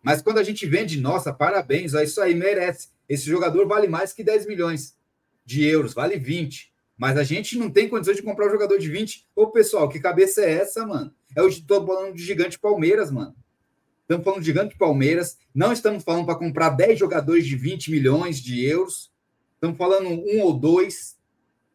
Mas 0.00 0.22
quando 0.22 0.38
a 0.38 0.44
gente 0.44 0.64
vende, 0.64 1.00
nossa, 1.00 1.32
parabéns, 1.32 1.94
ó, 1.94 2.00
isso 2.00 2.20
aí 2.20 2.34
merece. 2.34 2.90
Esse 3.08 3.24
jogador 3.24 3.66
vale 3.66 3.88
mais 3.88 4.12
que 4.12 4.22
10 4.22 4.46
milhões 4.46 4.96
de 5.44 5.66
euros, 5.66 5.92
vale 5.92 6.16
20. 6.16 6.72
Mas 6.96 7.16
a 7.16 7.24
gente 7.24 7.58
não 7.58 7.70
tem 7.70 7.88
condições 7.88 8.16
de 8.16 8.22
comprar 8.22 8.46
um 8.46 8.50
jogador 8.50 8.78
de 8.78 8.88
20. 8.88 9.26
Ô, 9.34 9.48
pessoal, 9.48 9.88
que 9.88 9.98
cabeça 9.98 10.42
é 10.42 10.52
essa, 10.52 10.86
mano? 10.86 11.12
É 11.34 11.42
o 11.42 11.66
tô 11.66 11.84
falando 11.84 12.14
de 12.14 12.22
gigante 12.22 12.58
Palmeiras, 12.58 13.10
mano. 13.10 13.34
Estamos 14.08 14.24
falando 14.24 14.40
de 14.40 14.46
gigante 14.46 14.74
Palmeiras. 14.74 15.36
Não 15.54 15.70
estamos 15.70 16.02
falando 16.02 16.24
para 16.24 16.34
comprar 16.34 16.70
10 16.70 16.98
jogadores 16.98 17.46
de 17.46 17.54
20 17.54 17.90
milhões 17.90 18.40
de 18.40 18.64
euros. 18.64 19.12
Estamos 19.54 19.76
falando 19.76 20.08
um 20.08 20.40
ou 20.40 20.58
dois 20.58 21.18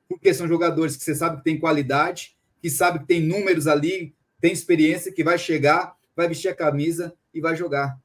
porque 0.10 0.34
são 0.34 0.48
jogadores 0.48 0.98
que 0.98 1.04
você 1.04 1.14
sabe 1.14 1.38
que 1.38 1.44
tem 1.44 1.60
qualidade, 1.60 2.36
que 2.60 2.70
sabe 2.70 3.00
que 3.00 3.06
tem 3.06 3.22
números 3.22 3.68
ali, 3.68 4.16
tem 4.42 4.52
experiência, 4.52 5.12
que 5.12 5.24
vai 5.24 5.38
chegar, 5.38 5.96
vai 6.16 6.28
vestir 6.28 6.50
a 6.50 6.56
camisa 6.56 7.14
e 7.34 7.40
vai 7.40 7.56
jogar. 7.56 8.00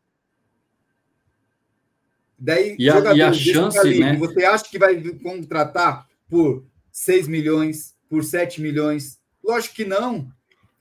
Daí, 2.38 2.76
e 2.78 2.88
a, 2.88 3.14
e 3.14 3.22
a 3.22 3.32
chance, 3.32 3.78
ali, 3.78 3.98
né? 3.98 4.16
Você 4.16 4.44
acha 4.44 4.64
que 4.64 4.78
vai 4.78 5.02
contratar 5.22 6.06
por 6.28 6.64
6 6.92 7.28
milhões, 7.28 7.96
por 8.08 8.22
7 8.22 8.60
milhões? 8.60 9.18
Lógico 9.42 9.74
que 9.74 9.84
não. 9.84 10.30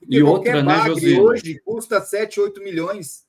e 0.08 0.22
outra, 0.22 0.62
né, 0.62 0.86
Josino? 0.86 1.22
Hoje 1.22 1.60
custa 1.64 2.00
7, 2.00 2.40
8 2.40 2.62
milhões. 2.62 3.27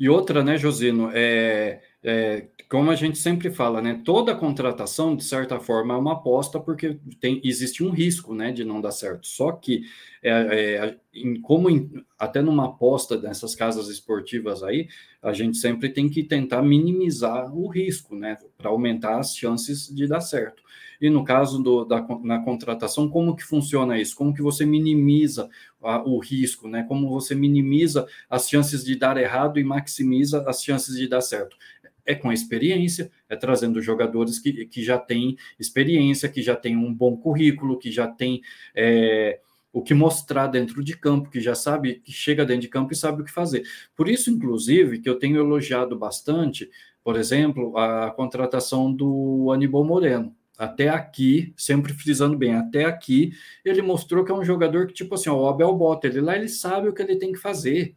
E 0.00 0.08
outra, 0.08 0.42
né, 0.42 0.56
Josino? 0.56 1.10
É, 1.12 1.82
é, 2.02 2.46
como 2.68 2.90
a 2.90 2.94
gente 2.94 3.18
sempre 3.18 3.50
fala, 3.50 3.82
né, 3.82 4.00
toda 4.04 4.34
contratação, 4.34 5.14
de 5.14 5.24
certa 5.24 5.60
forma, 5.60 5.94
é 5.94 5.96
uma 5.96 6.12
aposta, 6.14 6.58
porque 6.58 6.98
tem, 7.20 7.40
existe 7.44 7.84
um 7.84 7.90
risco 7.90 8.34
né, 8.34 8.52
de 8.52 8.64
não 8.64 8.80
dar 8.80 8.92
certo. 8.92 9.26
Só 9.26 9.52
que, 9.52 9.82
é, 10.22 10.30
é, 10.30 10.96
em, 11.12 11.40
como 11.40 11.68
em, 11.68 11.90
até 12.18 12.40
numa 12.40 12.66
aposta 12.66 13.18
dessas 13.18 13.54
casas 13.54 13.88
esportivas 13.88 14.62
aí, 14.62 14.88
a 15.22 15.32
gente 15.32 15.58
sempre 15.58 15.90
tem 15.90 16.08
que 16.08 16.22
tentar 16.22 16.62
minimizar 16.62 17.54
o 17.54 17.68
risco, 17.68 18.16
né, 18.16 18.38
para 18.56 18.70
aumentar 18.70 19.18
as 19.18 19.36
chances 19.36 19.94
de 19.94 20.06
dar 20.06 20.20
certo. 20.20 20.62
E 21.00 21.08
no 21.08 21.24
caso 21.24 21.62
do, 21.62 21.84
da, 21.84 22.06
na 22.22 22.40
contratação, 22.44 23.08
como 23.08 23.34
que 23.34 23.42
funciona 23.42 23.98
isso? 23.98 24.14
Como 24.14 24.34
que 24.34 24.42
você 24.42 24.66
minimiza 24.66 25.48
a, 25.82 26.02
o 26.02 26.18
risco, 26.18 26.68
né? 26.68 26.84
Como 26.86 27.08
você 27.08 27.34
minimiza 27.34 28.06
as 28.28 28.46
chances 28.48 28.84
de 28.84 28.94
dar 28.96 29.16
errado 29.16 29.58
e 29.58 29.64
maximiza 29.64 30.44
as 30.46 30.62
chances 30.62 30.94
de 30.94 31.08
dar 31.08 31.22
certo? 31.22 31.56
É 32.04 32.14
com 32.14 32.30
a 32.30 32.34
experiência, 32.34 33.10
é 33.28 33.36
trazendo 33.36 33.80
jogadores 33.80 34.38
que, 34.38 34.66
que 34.66 34.82
já 34.82 34.98
têm 34.98 35.36
experiência, 35.58 36.28
que 36.28 36.42
já 36.42 36.56
têm 36.56 36.76
um 36.76 36.92
bom 36.92 37.16
currículo, 37.16 37.78
que 37.78 37.90
já 37.90 38.06
têm 38.08 38.42
é, 38.74 39.40
o 39.72 39.82
que 39.82 39.94
mostrar 39.94 40.48
dentro 40.48 40.82
de 40.82 40.96
campo, 40.96 41.30
que 41.30 41.40
já 41.40 41.54
sabe, 41.54 41.96
que 41.96 42.12
chega 42.12 42.44
dentro 42.44 42.62
de 42.62 42.68
campo 42.68 42.92
e 42.92 42.96
sabe 42.96 43.22
o 43.22 43.24
que 43.24 43.30
fazer. 43.30 43.64
Por 43.94 44.08
isso, 44.08 44.30
inclusive, 44.30 44.98
que 44.98 45.08
eu 45.08 45.18
tenho 45.18 45.38
elogiado 45.38 45.96
bastante, 45.96 46.68
por 47.02 47.16
exemplo, 47.16 47.76
a 47.76 48.10
contratação 48.10 48.92
do 48.92 49.50
Aníbal 49.52 49.84
Moreno. 49.84 50.34
Até 50.58 50.90
aqui, 50.90 51.54
sempre 51.56 51.94
frisando 51.94 52.36
bem, 52.36 52.54
até 52.54 52.84
aqui, 52.84 53.32
ele 53.64 53.80
mostrou 53.80 54.24
que 54.24 54.30
é 54.30 54.34
um 54.34 54.44
jogador 54.44 54.86
que, 54.86 54.92
tipo 54.92 55.14
assim, 55.14 55.30
ó, 55.30 55.36
o 55.36 55.48
Abel 55.48 55.74
bota 55.74 56.06
ele 56.06 56.20
lá, 56.20 56.36
ele 56.36 56.48
sabe 56.48 56.88
o 56.88 56.92
que 56.92 57.00
ele 57.00 57.16
tem 57.16 57.32
que 57.32 57.38
fazer 57.38 57.96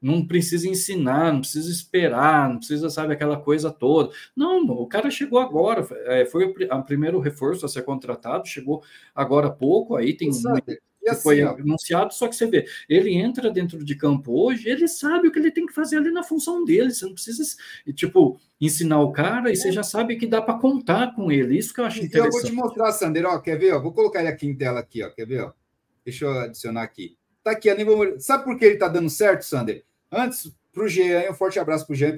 não 0.00 0.26
precisa 0.26 0.68
ensinar, 0.68 1.32
não 1.32 1.40
precisa 1.40 1.70
esperar, 1.70 2.48
não 2.48 2.58
precisa, 2.58 2.88
sabe, 2.88 3.12
aquela 3.12 3.38
coisa 3.38 3.70
toda. 3.70 4.10
Não, 4.34 4.64
o 4.64 4.86
cara 4.86 5.10
chegou 5.10 5.38
agora, 5.38 5.86
é, 6.06 6.24
foi 6.24 6.46
o 6.46 6.82
primeiro 6.84 7.20
reforço 7.20 7.66
a 7.66 7.68
ser 7.68 7.82
contratado, 7.82 8.48
chegou 8.48 8.82
agora 9.14 9.48
há 9.48 9.50
pouco, 9.50 9.96
aí 9.96 10.16
tem 10.16 10.30
assim, 10.30 10.48
foi 11.22 11.42
anunciado, 11.42 12.14
só 12.14 12.28
que 12.28 12.36
você 12.36 12.46
vê, 12.46 12.66
ele 12.88 13.14
entra 13.14 13.50
dentro 13.50 13.82
de 13.84 13.94
campo 13.94 14.32
hoje, 14.32 14.68
ele 14.68 14.86
sabe 14.86 15.28
o 15.28 15.32
que 15.32 15.38
ele 15.38 15.50
tem 15.50 15.66
que 15.66 15.72
fazer 15.72 15.96
ali 15.96 16.10
na 16.10 16.22
função 16.22 16.64
dele, 16.64 16.92
você 16.92 17.04
não 17.04 17.14
precisa, 17.14 17.42
tipo, 17.94 18.38
ensinar 18.60 19.00
o 19.00 19.12
cara 19.12 19.50
e 19.50 19.52
é. 19.52 19.56
você 19.56 19.72
já 19.72 19.82
sabe 19.82 20.16
que 20.16 20.26
dá 20.26 20.40
para 20.40 20.58
contar 20.58 21.14
com 21.14 21.30
ele, 21.30 21.58
isso 21.58 21.74
que 21.74 21.80
eu 21.80 21.84
acho 21.84 21.98
interessante. 22.04 22.34
Eu 22.34 22.40
vou 22.40 22.50
te 22.50 22.52
mostrar, 22.52 22.92
Sander, 22.92 23.26
ó, 23.26 23.38
quer 23.38 23.58
ver, 23.58 23.74
ó, 23.74 23.80
vou 23.80 23.92
colocar 23.92 24.20
ele 24.20 24.28
aqui 24.28 24.46
em 24.46 24.56
tela 24.56 24.80
aqui, 24.80 25.02
ó, 25.02 25.10
quer 25.10 25.26
ver, 25.26 25.42
ó, 25.42 25.52
deixa 26.04 26.24
eu 26.24 26.30
adicionar 26.32 26.82
aqui. 26.82 27.16
Tá 27.42 27.52
aqui, 27.52 27.70
Aníbal 27.70 28.20
Sabe 28.20 28.44
por 28.44 28.58
que 28.58 28.64
ele 28.66 28.76
tá 28.76 28.86
dando 28.86 29.08
certo, 29.08 29.42
Sander? 29.42 29.84
Antes, 30.10 30.52
para 30.72 30.84
o 30.84 30.88
Jean, 30.88 31.30
um 31.30 31.34
forte 31.34 31.58
abraço 31.58 31.86
para 31.86 31.92
o 31.92 31.96
Jean, 31.96 32.14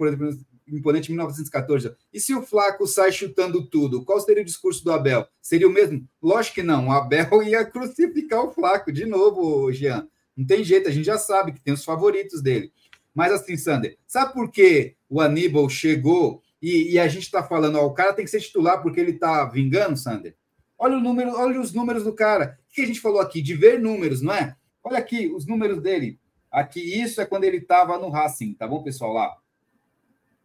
imponente 0.68 1.10
1914. 1.10 1.94
E 2.12 2.20
se 2.20 2.34
o 2.34 2.42
Flaco 2.42 2.86
sai 2.86 3.12
chutando 3.12 3.66
tudo, 3.66 4.04
qual 4.04 4.20
seria 4.20 4.42
o 4.42 4.46
discurso 4.46 4.84
do 4.84 4.92
Abel? 4.92 5.26
Seria 5.40 5.68
o 5.68 5.72
mesmo? 5.72 6.06
Lógico 6.22 6.56
que 6.56 6.62
não. 6.62 6.88
O 6.88 6.92
Abel 6.92 7.42
ia 7.44 7.64
crucificar 7.64 8.44
o 8.44 8.52
Flaco 8.52 8.92
de 8.92 9.04
novo, 9.04 9.70
Jean. 9.72 10.08
Não 10.36 10.46
tem 10.46 10.64
jeito, 10.64 10.88
a 10.88 10.92
gente 10.92 11.04
já 11.04 11.18
sabe 11.18 11.52
que 11.52 11.60
tem 11.60 11.74
os 11.74 11.84
favoritos 11.84 12.40
dele. 12.40 12.72
Mas 13.14 13.32
assim, 13.32 13.56
Sander, 13.56 13.98
sabe 14.06 14.32
por 14.32 14.50
que 14.50 14.96
o 15.08 15.20
Aníbal 15.20 15.68
chegou 15.68 16.42
e, 16.60 16.92
e 16.92 16.98
a 16.98 17.06
gente 17.08 17.24
está 17.24 17.42
falando, 17.42 17.76
ó, 17.76 17.84
o 17.84 17.92
cara 17.92 18.14
tem 18.14 18.24
que 18.24 18.30
ser 18.30 18.40
titular 18.40 18.80
porque 18.80 18.98
ele 18.98 19.10
está 19.10 19.44
vingando, 19.44 19.96
Sander? 19.96 20.34
Olha 20.78 20.96
o 20.96 21.00
número, 21.00 21.34
olha 21.36 21.60
os 21.60 21.72
números 21.72 22.04
do 22.04 22.14
cara. 22.14 22.58
O 22.70 22.74
que 22.74 22.80
a 22.80 22.86
gente 22.86 23.00
falou 23.00 23.20
aqui? 23.20 23.42
De 23.42 23.54
ver 23.54 23.78
números, 23.78 24.22
não 24.22 24.32
é? 24.32 24.56
Olha 24.82 24.98
aqui 24.98 25.30
os 25.32 25.46
números 25.46 25.80
dele. 25.80 26.18
Aqui, 26.52 26.80
isso 26.80 27.18
é 27.18 27.24
quando 27.24 27.44
ele 27.44 27.56
estava 27.56 27.96
no 27.98 28.10
Racing, 28.10 28.52
tá 28.52 28.68
bom, 28.68 28.82
pessoal? 28.82 29.14
Lá. 29.14 29.38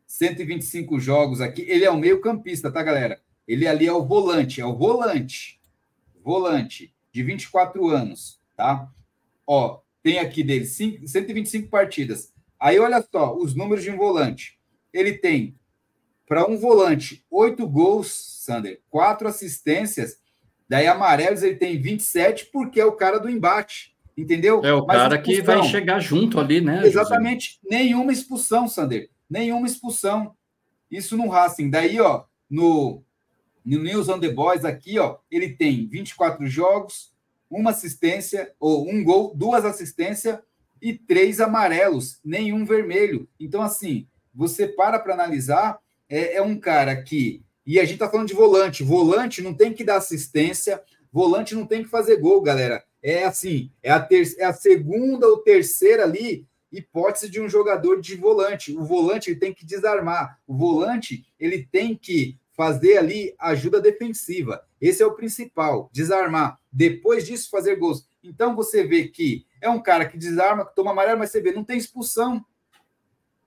125 0.06 0.98
jogos 1.02 1.42
aqui. 1.42 1.64
Ele 1.64 1.84
é 1.84 1.92
o 1.92 1.98
meio-campista, 1.98 2.72
tá, 2.72 2.82
galera? 2.82 3.22
Ele 3.46 3.68
ali 3.68 3.86
é 3.86 3.92
o 3.92 4.06
volante, 4.06 4.62
é 4.62 4.66
o 4.66 4.78
volante. 4.78 5.60
Volante, 6.24 6.96
de 7.12 7.24
24 7.24 7.90
anos, 7.90 8.40
tá? 8.56 8.90
Ó, 9.46 9.82
tem 10.02 10.20
aqui 10.20 10.44
dele 10.44 10.66
5, 10.66 11.06
125 11.06 11.70
partidas. 11.70 12.34
Aí, 12.58 12.80
olha 12.80 13.06
só, 13.12 13.36
os 13.36 13.54
números 13.54 13.84
de 13.84 13.92
um 13.92 13.98
volante. 13.98 14.58
Ele 14.94 15.14
tem, 15.14 15.58
para 16.26 16.50
um 16.50 16.58
volante, 16.58 17.26
8 17.30 17.68
gols, 17.68 18.42
Sander, 18.46 18.82
4 18.90 19.28
assistências. 19.28 20.20
Daí, 20.70 20.88
amarelos, 20.88 21.44
ele 21.44 21.56
tem 21.56 21.82
27, 21.82 22.46
porque 22.46 22.80
é 22.80 22.86
o 22.86 22.96
cara 22.96 23.20
do 23.20 23.30
embate. 23.30 23.97
Entendeu? 24.18 24.66
É 24.66 24.74
o 24.74 24.84
Mas 24.84 24.98
cara 24.98 25.22
que 25.22 25.42
vai 25.44 25.62
chegar 25.64 26.00
junto 26.00 26.40
ali, 26.40 26.60
né? 26.60 26.82
Exatamente. 26.84 27.60
José? 27.64 27.78
Nenhuma 27.78 28.12
expulsão, 28.12 28.68
Sander. 28.68 29.12
Nenhuma 29.30 29.68
expulsão. 29.68 30.34
Isso 30.90 31.16
no 31.16 31.28
Racing. 31.28 31.70
Daí, 31.70 32.02
ó, 32.02 32.24
no, 32.50 33.04
no 33.64 33.84
News 33.84 34.10
on 34.10 34.20
the 34.20 34.30
Boys 34.30 34.66
aqui, 34.66 34.98
ó, 34.98 35.18
ele 35.30 35.50
tem 35.50 35.88
24 35.88 36.48
jogos, 36.48 37.14
uma 37.48 37.70
assistência, 37.70 38.52
ou 38.60 38.90
um 38.90 39.04
gol, 39.04 39.36
duas 39.36 39.64
assistências 39.64 40.40
e 40.82 40.94
três 40.94 41.40
amarelos, 41.40 42.20
nenhum 42.26 42.66
vermelho. 42.66 43.30
Então, 43.40 43.62
assim, 43.62 44.08
você 44.34 44.68
para 44.68 44.98
para 44.98 45.14
analisar, 45.14 45.78
é, 46.10 46.38
é 46.38 46.42
um 46.42 46.60
cara 46.60 46.96
que. 46.96 47.44
E 47.64 47.80
a 47.80 47.86
gente 47.86 48.00
tá 48.00 48.10
falando 48.10 48.30
de 48.30 48.34
volante. 48.34 48.82
Volante 48.82 49.44
não 49.44 49.54
tem 49.54 49.74
que 49.74 49.84
dar 49.84 49.98
assistência, 49.98 50.82
volante 51.12 51.54
não 51.54 51.68
tem 51.68 51.84
que 51.84 51.90
fazer 51.90 52.18
gol, 52.18 52.42
galera 52.42 52.87
é 53.10 53.24
assim, 53.24 53.72
é 53.82 53.90
a, 53.90 54.02
ter, 54.02 54.36
é 54.38 54.44
a 54.44 54.52
segunda 54.52 55.26
ou 55.28 55.38
terceira 55.38 56.04
ali 56.04 56.46
hipótese 56.70 57.30
de 57.30 57.40
um 57.40 57.48
jogador 57.48 58.02
de 58.02 58.16
volante. 58.16 58.76
O 58.76 58.84
volante 58.84 59.30
ele 59.30 59.40
tem 59.40 59.54
que 59.54 59.66
desarmar. 59.66 60.38
O 60.46 60.54
volante 60.54 61.26
ele 61.40 61.66
tem 61.72 61.96
que 61.96 62.38
fazer 62.52 62.98
ali 62.98 63.34
ajuda 63.40 63.80
defensiva. 63.80 64.62
Esse 64.82 65.02
é 65.02 65.06
o 65.06 65.14
principal, 65.14 65.90
desarmar. 65.94 66.60
Depois 66.70 67.26
disso, 67.26 67.50
fazer 67.50 67.78
gols. 67.78 68.10
Então 68.22 68.54
você 68.54 68.84
vê 68.84 69.08
que 69.08 69.46
é 69.62 69.70
um 69.70 69.82
cara 69.82 70.06
que 70.06 70.18
desarma, 70.18 70.66
que 70.66 70.76
toma 70.76 70.92
amarelo, 70.92 71.20
mas 71.20 71.32
você 71.32 71.40
vê, 71.40 71.54
não 71.54 71.64
tem 71.64 71.78
expulsão. 71.78 72.44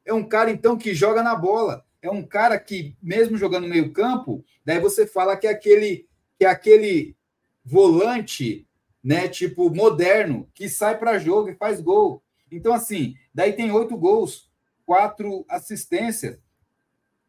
É 0.06 0.14
um 0.14 0.26
cara, 0.26 0.50
então, 0.50 0.78
que 0.78 0.94
joga 0.94 1.22
na 1.22 1.34
bola. 1.34 1.84
É 2.00 2.10
um 2.10 2.22
cara 2.22 2.58
que, 2.58 2.96
mesmo 3.02 3.36
jogando 3.36 3.68
meio 3.68 3.92
campo, 3.92 4.42
daí 4.64 4.80
você 4.80 5.06
fala 5.06 5.36
que 5.36 5.46
é 5.46 5.50
aquele, 5.50 6.08
que 6.38 6.46
é 6.46 6.48
aquele 6.48 7.14
volante 7.62 8.66
né? 9.02 9.28
Tipo, 9.28 9.70
moderno, 9.70 10.48
que 10.54 10.68
sai 10.68 10.98
para 10.98 11.18
jogo 11.18 11.48
e 11.48 11.56
faz 11.56 11.80
gol. 11.80 12.22
Então, 12.50 12.72
assim, 12.72 13.14
daí 13.34 13.52
tem 13.52 13.70
oito 13.70 13.96
gols, 13.96 14.50
quatro 14.84 15.44
assistências. 15.48 16.38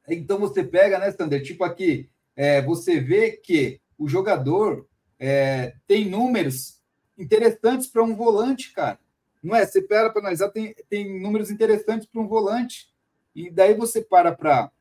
Então 0.08 0.40
você 0.40 0.64
pega, 0.64 0.98
né, 0.98 1.12
Sander? 1.12 1.44
Tipo 1.44 1.64
aqui, 1.64 2.10
é, 2.36 2.62
você 2.62 3.00
vê 3.00 3.32
que 3.32 3.80
o 3.98 4.10
jogador 4.10 4.88
é, 5.20 5.76
tem 5.88 6.10
números 6.10 6.82
interessantes 7.18 7.88
para 7.88 8.04
um 8.04 8.16
volante, 8.16 8.74
cara. 8.74 9.00
Não 9.44 9.56
é? 9.56 9.66
Você 9.66 9.82
para 9.82 10.10
para 10.10 10.22
analisar, 10.22 10.50
tem, 10.50 10.76
tem 10.90 11.22
números 11.22 11.52
interessantes 11.52 12.08
para 12.08 12.22
um 12.22 12.28
volante. 12.28 12.92
E 13.36 13.50
daí 13.50 13.74
você 13.74 14.02
para 14.02 14.32
para 14.32 14.72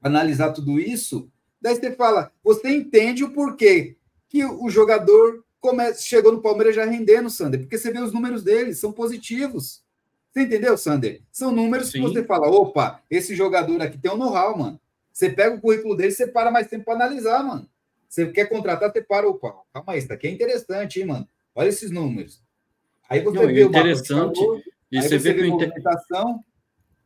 analisar 0.00 0.52
tudo 0.52 0.80
isso, 0.80 1.30
daí 1.60 1.74
você 1.74 1.92
fala, 1.92 2.32
você 2.42 2.70
entende 2.70 3.22
o 3.22 3.32
porquê 3.32 3.96
que 4.28 4.44
o 4.44 4.68
jogador 4.70 5.44
come, 5.62 5.94
chegou 5.94 6.32
no 6.32 6.42
Palmeiras 6.42 6.74
já 6.74 6.84
rendendo, 6.84 7.30
Sander, 7.30 7.60
porque 7.60 7.78
você 7.78 7.90
vê 7.90 8.00
os 8.00 8.12
números 8.12 8.42
dele, 8.42 8.74
são 8.74 8.92
positivos. 8.92 9.80
Você 10.30 10.42
entendeu, 10.42 10.76
Sander? 10.76 11.22
São 11.30 11.52
números 11.52 11.90
Sim. 11.90 11.92
que 11.92 12.08
você 12.08 12.24
fala, 12.24 12.50
opa, 12.50 13.00
esse 13.08 13.34
jogador 13.34 13.80
aqui 13.80 13.96
tem 13.96 14.10
um 14.10 14.16
know-how, 14.16 14.58
mano. 14.58 14.80
Você 15.12 15.30
pega 15.30 15.54
o 15.54 15.60
currículo 15.60 15.96
dele, 15.96 16.10
você 16.10 16.26
para 16.26 16.50
mais 16.50 16.66
tempo 16.66 16.84
para 16.84 16.94
analisar, 16.94 17.42
mano. 17.44 17.68
Você 18.08 18.26
quer 18.26 18.46
contratar, 18.46 18.90
você 18.90 19.00
para, 19.00 19.28
opa, 19.28 19.54
calma 19.72 19.92
aí, 19.92 20.00
isso 20.00 20.12
aqui 20.12 20.26
é 20.26 20.30
interessante, 20.30 21.00
hein, 21.00 21.06
mano. 21.06 21.28
Olha 21.54 21.68
esses 21.68 21.90
números. 21.90 22.42
Aí 23.08 23.20
você 23.20 23.38
Não, 23.38 23.46
vê 23.46 23.62
interessante. 23.62 24.40
e 24.90 25.00
você, 25.00 25.16
vê, 25.16 25.32
vê 25.32 25.34
que 25.34 25.46
a 25.46 25.50
movimentação, 25.50 26.44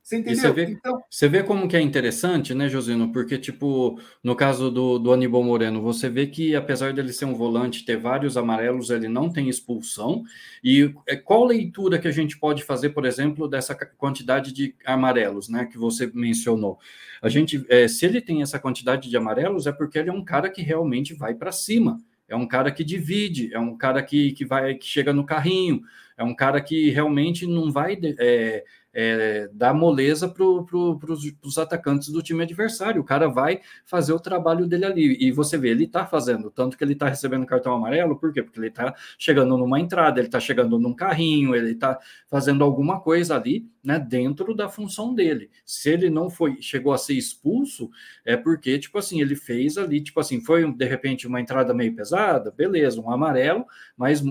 você 0.07 0.19
entendeu? 0.19 0.41
Você 0.41 0.53
vê, 0.53 0.63
então... 0.71 1.03
você 1.11 1.29
vê 1.29 1.43
como 1.43 1.67
que 1.67 1.77
é 1.77 1.81
interessante, 1.81 2.55
né, 2.55 2.69
Josino? 2.69 3.11
Porque, 3.11 3.37
tipo, 3.37 4.01
no 4.23 4.37
caso 4.37 4.71
do, 4.71 5.01
do 5.01 5.13
Aníbal 5.13 5.43
Moreno, 5.43 5.83
você 5.83 6.09
vê 6.09 6.29
que, 6.29 6.55
apesar 6.55 6.93
dele 6.93 7.13
ser 7.13 7.25
um 7.25 7.35
volante, 7.35 7.85
ter 7.85 7.97
vários 7.97 8.37
amarelos, 8.37 8.91
ele 8.91 9.09
não 9.09 9.29
tem 9.29 9.49
expulsão. 9.49 10.23
E 10.63 10.95
é, 11.09 11.17
qual 11.17 11.45
leitura 11.45 11.99
que 11.99 12.07
a 12.07 12.13
gente 12.13 12.39
pode 12.39 12.63
fazer, 12.63 12.91
por 12.91 13.05
exemplo, 13.05 13.49
dessa 13.49 13.75
quantidade 13.75 14.53
de 14.53 14.77
amarelos, 14.85 15.49
né, 15.49 15.65
que 15.65 15.77
você 15.77 16.09
mencionou? 16.15 16.79
A 17.21 17.29
gente, 17.29 17.67
é, 17.69 17.89
se 17.89 18.07
ele 18.07 18.21
tem 18.21 18.43
essa 18.43 18.61
quantidade 18.61 19.11
de 19.11 19.17
amarelos, 19.17 19.67
é 19.67 19.73
porque 19.73 19.99
ele 19.99 20.11
é 20.11 20.13
um 20.13 20.25
cara 20.25 20.49
que 20.49 20.63
realmente 20.63 21.15
vai 21.15 21.35
para 21.35 21.51
cima. 21.51 21.99
É 22.29 22.37
um 22.37 22.47
cara 22.47 22.71
que 22.71 22.85
divide, 22.85 23.53
é 23.53 23.59
um 23.59 23.77
cara 23.77 24.01
que, 24.05 24.31
que 24.33 24.45
vai 24.45 24.75
que 24.77 24.87
chega 24.87 25.13
no 25.13 25.27
carrinho, 25.27 25.83
é 26.17 26.25
um 26.25 26.35
cara 26.35 26.61
que 26.61 26.91
realmente 26.91 27.47
não 27.47 27.71
vai 27.71 27.99
é, 28.19 28.65
é, 28.99 29.51
dar 29.53 29.75
moleza 29.75 30.27
para 30.27 30.43
pro, 30.63 30.99
os 31.45 31.59
atacantes 31.59 32.09
do 32.09 32.23
time 32.23 32.43
adversário. 32.43 33.03
O 33.03 33.05
cara 33.05 33.29
vai 33.29 33.61
fazer 33.85 34.15
o 34.15 34.19
trabalho 34.19 34.67
dele 34.67 34.87
ali. 34.87 35.19
E 35.21 35.31
você 35.31 35.59
vê, 35.59 35.69
ele 35.69 35.85
está 35.85 36.07
fazendo, 36.07 36.51
tanto 36.51 36.79
que 36.79 36.83
ele 36.83 36.95
está 36.95 37.07
recebendo 37.07 37.45
cartão 37.45 37.75
amarelo, 37.75 38.19
por 38.19 38.33
quê? 38.33 38.43
Porque 38.43 38.59
ele 38.59 38.69
está 38.69 38.95
chegando 39.19 39.59
numa 39.59 39.79
entrada, 39.79 40.19
ele 40.19 40.29
está 40.29 40.41
chegando 40.41 40.79
num 40.79 40.95
carrinho, 40.95 41.55
ele 41.55 41.73
está 41.73 41.99
fazendo 42.27 42.65
alguma 42.65 42.99
coisa 42.99 43.37
ali, 43.37 43.69
né, 43.85 43.99
dentro 43.99 44.55
da 44.55 44.67
função 44.67 45.15
dele. 45.15 45.51
Se 45.63 45.91
ele 45.91 46.09
não 46.09 46.31
foi, 46.31 46.63
chegou 46.63 46.95
a 46.95 46.99
ser 46.99 47.15
expulso, 47.15 47.91
é 48.25 48.35
porque, 48.35 48.79
tipo 48.79 48.97
assim, 48.97 49.21
ele 49.21 49.37
fez 49.37 49.77
ali, 49.77 50.01
tipo 50.01 50.19
assim, 50.21 50.41
foi 50.41 50.73
de 50.73 50.85
repente 50.87 51.27
uma 51.27 51.39
entrada 51.39 51.75
meio 51.75 51.95
pesada, 51.95 52.51
beleza, 52.51 52.99
um 52.99 53.11
amarelo, 53.11 53.67
mas 53.95 54.23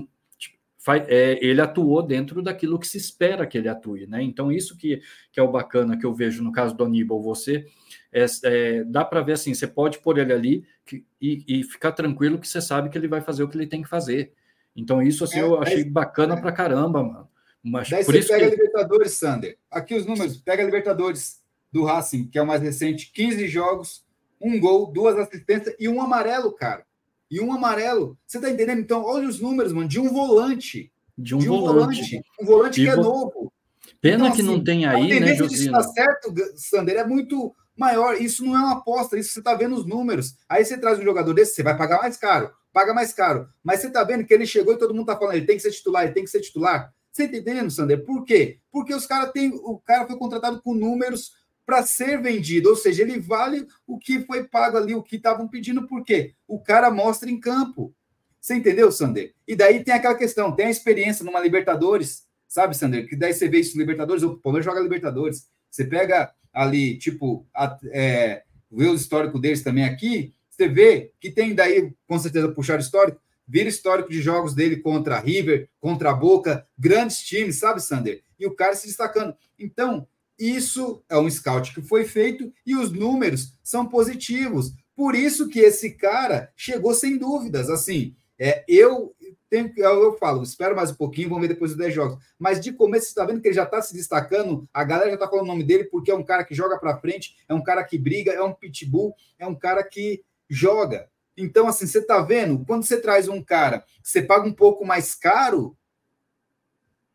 ele 1.08 1.60
atuou 1.60 2.02
dentro 2.02 2.40
daquilo 2.42 2.78
que 2.78 2.86
se 2.86 2.96
espera 2.96 3.46
que 3.46 3.58
ele 3.58 3.68
atue, 3.68 4.06
né? 4.06 4.22
Então, 4.22 4.52
isso 4.52 4.76
que, 4.76 5.00
que 5.32 5.40
é 5.40 5.42
o 5.42 5.50
bacana 5.50 5.96
que 5.98 6.06
eu 6.06 6.14
vejo 6.14 6.42
no 6.42 6.52
caso 6.52 6.76
do 6.76 6.84
Aníbal, 6.84 7.20
você 7.20 7.66
é, 8.12 8.24
é, 8.44 8.84
dá 8.84 9.04
para 9.04 9.20
ver 9.20 9.32
assim, 9.32 9.52
você 9.52 9.66
pode 9.66 9.98
pôr 9.98 10.18
ele 10.18 10.32
ali 10.32 10.64
que, 10.84 11.04
e, 11.20 11.44
e, 11.48 11.64
ficar 11.64 11.92
tranquilo 11.92 12.38
que 12.38 12.46
você 12.46 12.60
sabe 12.60 12.88
que 12.88 12.96
ele 12.96 13.08
vai 13.08 13.20
fazer 13.20 13.42
o 13.42 13.48
que 13.48 13.56
ele 13.56 13.66
tem 13.66 13.82
que 13.82 13.88
fazer. 13.88 14.32
Então, 14.76 15.02
isso 15.02 15.24
assim, 15.24 15.40
eu 15.40 15.60
achei 15.60 15.84
bacana 15.84 16.40
para 16.40 16.52
caramba, 16.52 17.02
mano. 17.02 17.28
Mas, 17.62 17.90
Daí 17.90 18.04
por 18.04 18.12
você 18.12 18.20
isso 18.20 18.28
pega 18.28 18.40
que... 18.40 18.46
a 18.46 18.56
Libertadores, 18.56 19.12
Sander. 19.12 19.58
Aqui 19.70 19.94
os 19.94 20.06
números, 20.06 20.36
pega 20.36 20.62
a 20.62 20.66
Libertadores 20.66 21.42
do 21.72 21.84
Racing, 21.84 22.28
que 22.28 22.38
é 22.38 22.42
o 22.42 22.46
mais 22.46 22.62
recente, 22.62 23.10
15 23.12 23.48
jogos, 23.48 24.04
um 24.40 24.60
gol, 24.60 24.92
duas 24.92 25.18
assistências 25.18 25.74
e 25.80 25.88
um 25.88 26.00
amarelo, 26.00 26.52
cara 26.52 26.85
e 27.30 27.40
um 27.40 27.52
amarelo. 27.52 28.18
Você 28.26 28.40
tá 28.40 28.50
entendendo? 28.50 28.80
Então, 28.80 29.04
olha 29.04 29.28
os 29.28 29.40
números, 29.40 29.72
mano, 29.72 29.88
de 29.88 30.00
um 30.00 30.08
volante. 30.08 30.92
De 31.16 31.34
um, 31.34 31.38
de 31.38 31.48
um 31.48 31.60
volante. 31.60 32.00
volante. 32.00 32.22
Um 32.40 32.46
volante 32.46 32.80
que 32.82 32.88
é 32.88 32.96
novo. 32.96 33.52
Pena 34.00 34.24
então, 34.24 34.36
que 34.36 34.42
assim, 34.42 34.50
não 34.50 34.62
tem 34.62 34.86
aí, 34.86 35.16
a 35.16 35.20
né, 35.20 35.34
Josino? 35.34 35.78
está 35.78 35.92
certo, 35.92 36.34
Sander, 36.56 36.96
é 36.96 37.04
muito 37.04 37.54
maior. 37.76 38.20
Isso 38.20 38.44
não 38.44 38.54
é 38.54 38.58
uma 38.58 38.78
aposta, 38.78 39.18
isso 39.18 39.32
você 39.32 39.40
está 39.40 39.54
vendo 39.54 39.76
os 39.76 39.86
números. 39.86 40.36
Aí 40.48 40.64
você 40.64 40.78
traz 40.78 40.98
um 40.98 41.04
jogador 41.04 41.32
desse, 41.32 41.54
você 41.54 41.62
vai 41.62 41.76
pagar 41.76 41.98
mais 41.98 42.16
caro, 42.16 42.50
paga 42.72 42.94
mais 42.94 43.12
caro. 43.12 43.48
Mas 43.62 43.80
você 43.80 43.88
está 43.88 44.04
vendo 44.04 44.24
que 44.24 44.34
ele 44.34 44.46
chegou 44.46 44.74
e 44.74 44.78
todo 44.78 44.94
mundo 44.94 45.02
está 45.02 45.16
falando, 45.16 45.36
ele 45.36 45.46
tem 45.46 45.56
que 45.56 45.62
ser 45.62 45.72
titular, 45.72 46.04
ele 46.04 46.14
tem 46.14 46.24
que 46.24 46.30
ser 46.30 46.40
titular. 46.40 46.92
Você 47.12 47.24
está 47.24 47.38
entendendo, 47.38 47.70
Sander? 47.70 48.04
Por 48.04 48.24
quê? 48.24 48.58
Porque 48.70 48.94
os 48.94 49.06
caras 49.06 49.32
têm. 49.32 49.50
O 49.54 49.78
cara 49.78 50.06
foi 50.06 50.16
contratado 50.16 50.60
com 50.60 50.74
números 50.74 51.32
para 51.66 51.82
ser 51.82 52.22
vendido, 52.22 52.70
ou 52.70 52.76
seja, 52.76 53.02
ele 53.02 53.18
vale 53.18 53.66
o 53.84 53.98
que 53.98 54.20
foi 54.20 54.44
pago 54.44 54.78
ali, 54.78 54.94
o 54.94 55.02
que 55.02 55.16
estavam 55.16 55.48
pedindo, 55.48 55.86
por 55.86 56.04
quê? 56.04 56.32
O 56.46 56.60
cara 56.60 56.90
mostra 56.92 57.28
em 57.28 57.40
campo. 57.40 57.92
Você 58.40 58.54
entendeu, 58.54 58.92
Sander? 58.92 59.34
E 59.46 59.56
daí 59.56 59.82
tem 59.82 59.92
aquela 59.92 60.14
questão, 60.14 60.54
tem 60.54 60.66
a 60.66 60.70
experiência 60.70 61.24
numa 61.24 61.40
Libertadores, 61.40 62.24
sabe, 62.46 62.76
Sander? 62.76 63.08
Que 63.08 63.16
daí 63.16 63.34
você 63.34 63.48
vê 63.48 63.58
isso 63.58 63.76
Libertadores, 63.76 64.22
o 64.22 64.36
Palmeiras 64.38 64.64
joga 64.64 64.80
Libertadores. 64.80 65.48
Você 65.68 65.84
pega 65.84 66.32
ali, 66.52 66.96
tipo, 66.96 67.44
a, 67.52 67.76
é, 67.86 68.44
vê 68.70 68.86
o 68.86 68.94
histórico 68.94 69.40
deles 69.40 69.64
também 69.64 69.84
aqui, 69.84 70.32
você 70.48 70.68
vê 70.68 71.12
que 71.20 71.30
tem 71.30 71.54
daí, 71.54 71.92
com 72.06 72.18
certeza, 72.18 72.48
puxar 72.48 72.78
histórico, 72.78 73.20
vira 73.46 73.68
histórico 73.68 74.08
de 74.08 74.22
jogos 74.22 74.54
dele 74.54 74.76
contra 74.76 75.18
River, 75.18 75.68
contra 75.80 76.14
Boca, 76.14 76.66
grandes 76.78 77.18
times, 77.18 77.58
sabe, 77.58 77.82
Sander? 77.82 78.22
E 78.38 78.46
o 78.46 78.54
cara 78.54 78.74
se 78.74 78.86
destacando. 78.86 79.34
Então, 79.58 80.06
isso 80.38 81.02
é 81.08 81.18
um 81.18 81.30
scout 81.30 81.74
que 81.74 81.82
foi 81.82 82.04
feito 82.04 82.52
e 82.64 82.76
os 82.76 82.92
números 82.92 83.54
são 83.62 83.86
positivos. 83.86 84.72
Por 84.94 85.14
isso 85.14 85.48
que 85.48 85.60
esse 85.60 85.92
cara 85.92 86.52
chegou 86.56 86.94
sem 86.94 87.18
dúvidas. 87.18 87.68
Assim, 87.70 88.14
é, 88.38 88.64
eu 88.68 89.14
tenho, 89.48 89.72
eu, 89.76 90.02
eu 90.02 90.18
falo, 90.18 90.42
espero 90.42 90.76
mais 90.76 90.90
um 90.90 90.94
pouquinho, 90.94 91.28
vamos 91.28 91.46
ver 91.46 91.54
depois 91.54 91.70
dos 91.70 91.78
10 91.78 91.94
jogos. 91.94 92.24
Mas 92.38 92.60
de 92.60 92.72
começo, 92.72 93.06
você 93.06 93.10
está 93.10 93.24
vendo 93.24 93.40
que 93.40 93.48
ele 93.48 93.54
já 93.54 93.64
está 93.64 93.80
se 93.80 93.94
destacando, 93.94 94.68
a 94.72 94.84
galera 94.84 95.08
já 95.08 95.14
está 95.14 95.28
falando 95.28 95.44
o 95.44 95.48
nome 95.48 95.64
dele 95.64 95.84
porque 95.84 96.10
é 96.10 96.14
um 96.14 96.24
cara 96.24 96.44
que 96.44 96.54
joga 96.54 96.78
para 96.78 96.98
frente, 96.98 97.36
é 97.48 97.54
um 97.54 97.62
cara 97.62 97.84
que 97.84 97.98
briga, 97.98 98.32
é 98.32 98.42
um 98.42 98.52
pitbull, 98.52 99.14
é 99.38 99.46
um 99.46 99.54
cara 99.54 99.82
que 99.82 100.22
joga. 100.48 101.08
Então, 101.36 101.68
assim, 101.68 101.86
você 101.86 101.98
está 101.98 102.20
vendo, 102.22 102.64
quando 102.64 102.84
você 102.84 103.00
traz 103.00 103.28
um 103.28 103.42
cara, 103.42 103.84
você 104.02 104.22
paga 104.22 104.48
um 104.48 104.52
pouco 104.52 104.84
mais 104.86 105.14
caro, 105.14 105.76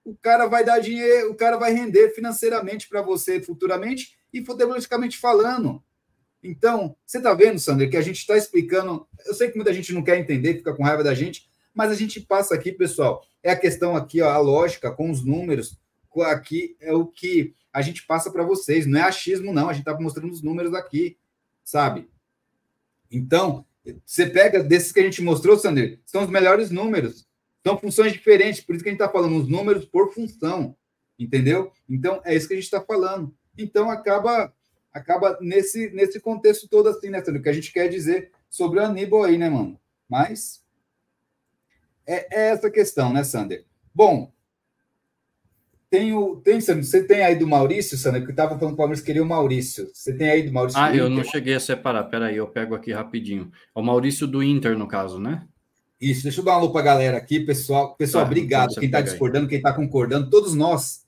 o 0.03 0.15
cara 0.15 0.47
vai 0.47 0.63
dar 0.63 0.79
dinheiro, 0.79 1.31
o 1.31 1.35
cara 1.35 1.57
vai 1.57 1.73
render 1.73 2.09
financeiramente 2.09 2.87
para 2.89 3.01
você 3.01 3.41
futuramente 3.41 4.15
e 4.33 4.43
futebolisticamente 4.43 5.17
falando. 5.17 5.83
Então, 6.43 6.95
você 7.05 7.17
está 7.17 7.33
vendo, 7.33 7.59
Sander, 7.59 7.89
que 7.89 7.97
a 7.97 8.01
gente 8.01 8.17
está 8.17 8.35
explicando. 8.35 9.07
Eu 9.25 9.33
sei 9.33 9.49
que 9.49 9.55
muita 9.55 9.73
gente 9.73 9.93
não 9.93 10.03
quer 10.03 10.17
entender, 10.17 10.55
fica 10.55 10.73
com 10.73 10.83
raiva 10.83 11.03
da 11.03 11.13
gente, 11.13 11.47
mas 11.73 11.91
a 11.91 11.95
gente 11.95 12.19
passa 12.19 12.55
aqui, 12.55 12.71
pessoal. 12.71 13.23
É 13.43 13.51
a 13.51 13.55
questão 13.55 13.95
aqui, 13.95 14.21
ó, 14.21 14.29
a 14.29 14.37
lógica 14.39 14.91
com 14.91 15.11
os 15.11 15.23
números. 15.23 15.79
Aqui 16.25 16.75
é 16.79 16.93
o 16.93 17.05
que 17.05 17.53
a 17.71 17.81
gente 17.81 18.05
passa 18.05 18.31
para 18.31 18.43
vocês. 18.43 18.85
Não 18.85 18.99
é 18.99 19.03
achismo, 19.03 19.53
não. 19.53 19.69
A 19.69 19.73
gente 19.73 19.87
está 19.87 19.97
mostrando 19.99 20.31
os 20.31 20.41
números 20.41 20.73
aqui, 20.73 21.17
sabe? 21.63 22.09
Então, 23.09 23.65
você 24.05 24.25
pega 24.25 24.63
desses 24.63 24.91
que 24.91 24.99
a 24.99 25.03
gente 25.03 25.21
mostrou, 25.21 25.57
Sander, 25.57 25.99
são 26.05 26.23
os 26.23 26.29
melhores 26.29 26.71
números. 26.71 27.27
São 27.65 27.77
funções 27.77 28.13
diferentes, 28.13 28.61
por 28.61 28.75
isso 28.75 28.83
que 28.83 28.89
a 28.89 28.91
gente 28.91 29.01
está 29.01 29.11
falando 29.11 29.37
os 29.37 29.47
números 29.47 29.85
por 29.85 30.13
função, 30.13 30.75
entendeu? 31.17 31.71
Então, 31.87 32.21
é 32.25 32.35
isso 32.35 32.47
que 32.47 32.53
a 32.53 32.57
gente 32.57 32.65
está 32.65 32.81
falando. 32.81 33.33
Então, 33.57 33.89
acaba 33.89 34.53
acaba 34.93 35.37
nesse, 35.39 35.89
nesse 35.91 36.19
contexto 36.19 36.67
todo 36.67 36.89
assim, 36.89 37.09
né, 37.09 37.23
Sandro? 37.23 37.39
O 37.39 37.43
que 37.43 37.49
a 37.49 37.53
gente 37.53 37.71
quer 37.71 37.87
dizer 37.87 38.31
sobre 38.49 38.79
o 38.79 38.83
Aníbal 38.83 39.23
aí, 39.23 39.37
né, 39.37 39.49
mano? 39.49 39.79
Mas 40.09 40.61
é, 42.05 42.27
é 42.29 42.49
essa 42.49 42.69
questão, 42.69 43.13
né, 43.13 43.23
Sander? 43.23 43.65
Bom, 43.93 44.31
tem 45.89 46.13
o. 46.13 46.37
Tem, 46.37 46.59
você 46.59 47.03
tem 47.03 47.21
aí 47.21 47.35
do 47.35 47.47
Maurício, 47.47 47.97
Sander, 47.97 48.23
que 48.23 48.31
estava 48.31 48.57
falando 48.57 48.69
que 48.69 48.73
o 48.73 48.77
Palmeiras 48.77 49.03
queria 49.03 49.23
o 49.23 49.25
Maurício. 49.25 49.89
Você 49.93 50.15
tem 50.15 50.29
aí 50.29 50.43
do 50.43 50.53
Maurício? 50.53 50.79
Ah, 50.79 50.89
do 50.89 50.97
eu 50.97 51.09
não 51.09 51.23
cheguei 51.23 51.53
a 51.53 51.59
separar. 51.59 52.05
Peraí, 52.05 52.37
eu 52.37 52.47
pego 52.47 52.75
aqui 52.75 52.91
rapidinho. 52.91 53.51
É 53.75 53.79
o 53.79 53.83
Maurício 53.83 54.25
do 54.25 54.41
Inter, 54.41 54.77
no 54.77 54.87
caso, 54.87 55.19
né? 55.19 55.45
Isso, 56.01 56.23
deixa 56.23 56.41
eu 56.41 56.43
dar 56.43 56.53
uma 56.53 56.61
lupa, 56.61 56.81
galera, 56.81 57.17
aqui, 57.17 57.39
pessoal. 57.39 57.95
Pessoal, 57.95 58.23
ah, 58.23 58.27
obrigado. 58.27 58.73
Quem 58.73 58.85
está 58.85 59.01
discordando, 59.01 59.47
quem 59.47 59.59
está 59.59 59.71
concordando, 59.71 60.31
todos 60.31 60.55
nós, 60.55 61.05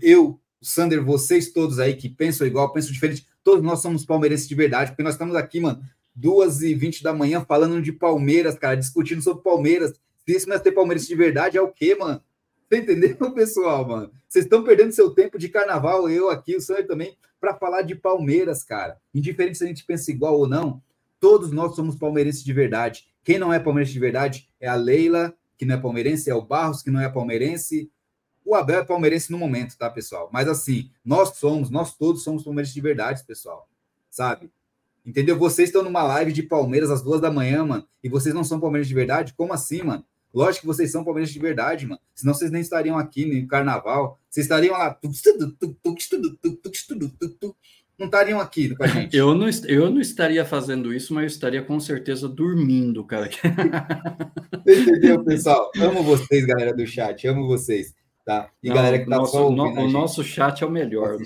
eu, 0.00 0.40
o 0.60 0.64
Sander, 0.64 1.04
vocês 1.04 1.52
todos 1.52 1.78
aí 1.78 1.94
que 1.94 2.08
pensam 2.08 2.46
igual, 2.46 2.72
pensam 2.72 2.90
diferente, 2.90 3.26
todos 3.44 3.62
nós 3.62 3.82
somos 3.82 4.06
palmeirenses 4.06 4.48
de 4.48 4.54
verdade, 4.54 4.92
porque 4.92 5.02
nós 5.02 5.12
estamos 5.12 5.36
aqui, 5.36 5.60
mano, 5.60 5.82
duas 6.14 6.62
e 6.62 6.74
vinte 6.74 7.02
da 7.02 7.12
manhã 7.12 7.44
falando 7.46 7.82
de 7.82 7.92
Palmeiras, 7.92 8.58
cara, 8.58 8.76
discutindo 8.76 9.20
sobre 9.20 9.42
Palmeiras. 9.42 9.92
Se 10.24 10.34
isso 10.34 10.48
não 10.48 10.56
é 10.56 10.58
ter 10.58 10.72
palmeirense 10.72 11.06
de 11.06 11.14
verdade, 11.14 11.58
é 11.58 11.60
o 11.60 11.68
quê, 11.68 11.94
mano? 11.94 12.22
Você 12.66 12.78
entendeu, 12.78 13.16
pessoal, 13.34 13.86
mano? 13.86 14.10
Vocês 14.26 14.46
estão 14.46 14.64
perdendo 14.64 14.92
seu 14.92 15.10
tempo 15.10 15.38
de 15.38 15.50
carnaval, 15.50 16.08
eu 16.08 16.30
aqui, 16.30 16.56
o 16.56 16.60
Sander 16.62 16.86
também, 16.86 17.14
para 17.38 17.54
falar 17.54 17.82
de 17.82 17.94
Palmeiras, 17.94 18.64
cara. 18.64 18.96
Indiferente 19.14 19.58
se 19.58 19.64
a 19.64 19.66
gente 19.66 19.84
pensa 19.84 20.10
igual 20.10 20.38
ou 20.38 20.48
não, 20.48 20.82
todos 21.18 21.52
nós 21.52 21.74
somos 21.74 21.94
palmeirenses 21.96 22.42
de 22.42 22.52
verdade. 22.54 23.09
Quem 23.24 23.38
não 23.38 23.52
é 23.52 23.58
palmeirense 23.58 23.92
de 23.92 24.00
verdade 24.00 24.48
é 24.60 24.68
a 24.68 24.74
Leila, 24.74 25.34
que 25.56 25.64
não 25.64 25.74
é 25.74 25.78
palmeirense, 25.78 26.30
é 26.30 26.34
o 26.34 26.42
Barros, 26.42 26.82
que 26.82 26.90
não 26.90 27.00
é 27.00 27.08
palmeirense. 27.08 27.90
O 28.44 28.54
Abel 28.54 28.80
é 28.80 28.84
palmeirense 28.84 29.30
no 29.30 29.38
momento, 29.38 29.76
tá, 29.76 29.90
pessoal? 29.90 30.30
Mas 30.32 30.48
assim, 30.48 30.90
nós 31.04 31.36
somos, 31.36 31.70
nós 31.70 31.94
todos 31.94 32.22
somos 32.22 32.42
palmeirenses 32.42 32.74
de 32.74 32.80
verdade, 32.80 33.24
pessoal. 33.24 33.68
Sabe? 34.08 34.50
Entendeu? 35.04 35.38
Vocês 35.38 35.68
estão 35.68 35.82
numa 35.82 36.02
live 36.02 36.32
de 36.32 36.42
Palmeiras 36.42 36.90
às 36.90 37.02
duas 37.02 37.20
da 37.20 37.30
manhã, 37.30 37.64
mano, 37.64 37.86
e 38.02 38.08
vocês 38.08 38.34
não 38.34 38.42
são 38.44 38.58
palmeirenses 38.58 38.88
de 38.88 38.94
verdade? 38.94 39.34
Como 39.34 39.52
assim, 39.52 39.82
mano? 39.82 40.04
Lógico 40.32 40.62
que 40.62 40.66
vocês 40.66 40.92
são 40.92 41.04
palmeirenses 41.04 41.34
de 41.34 41.40
verdade, 41.40 41.86
mano. 41.86 42.00
Senão 42.14 42.32
vocês 42.32 42.50
nem 42.50 42.60
estariam 42.60 42.96
aqui 42.96 43.26
no 43.26 43.48
carnaval. 43.48 44.18
Vocês 44.30 44.46
estariam 44.46 44.78
lá. 44.78 44.96
Não 48.00 48.06
estariam 48.06 48.40
aqui 48.40 48.74
com 48.74 48.82
a 48.82 48.86
gente. 48.88 49.14
Eu 49.14 49.34
não, 49.34 49.46
eu 49.68 49.90
não 49.90 50.00
estaria 50.00 50.42
fazendo 50.42 50.92
isso, 50.94 51.12
mas 51.12 51.24
eu 51.24 51.26
estaria 51.26 51.62
com 51.62 51.78
certeza 51.78 52.26
dormindo, 52.26 53.04
cara. 53.04 53.28
Entendeu, 54.66 55.22
pessoal? 55.22 55.70
Amo 55.76 56.02
vocês, 56.02 56.46
galera 56.46 56.72
do 56.72 56.86
chat. 56.86 57.28
Amo 57.28 57.46
vocês. 57.46 57.94
Tá? 58.24 58.48
E 58.62 58.68
não, 58.68 58.76
galera 58.76 58.98
que 58.98 59.06
tá 59.06 59.16
nosso, 59.16 59.32
só 59.32 59.50
no, 59.50 59.64
O 59.64 59.90
nosso 59.90 60.24
chat 60.24 60.62
é 60.62 60.66
o 60.66 60.70
melhor. 60.70 61.18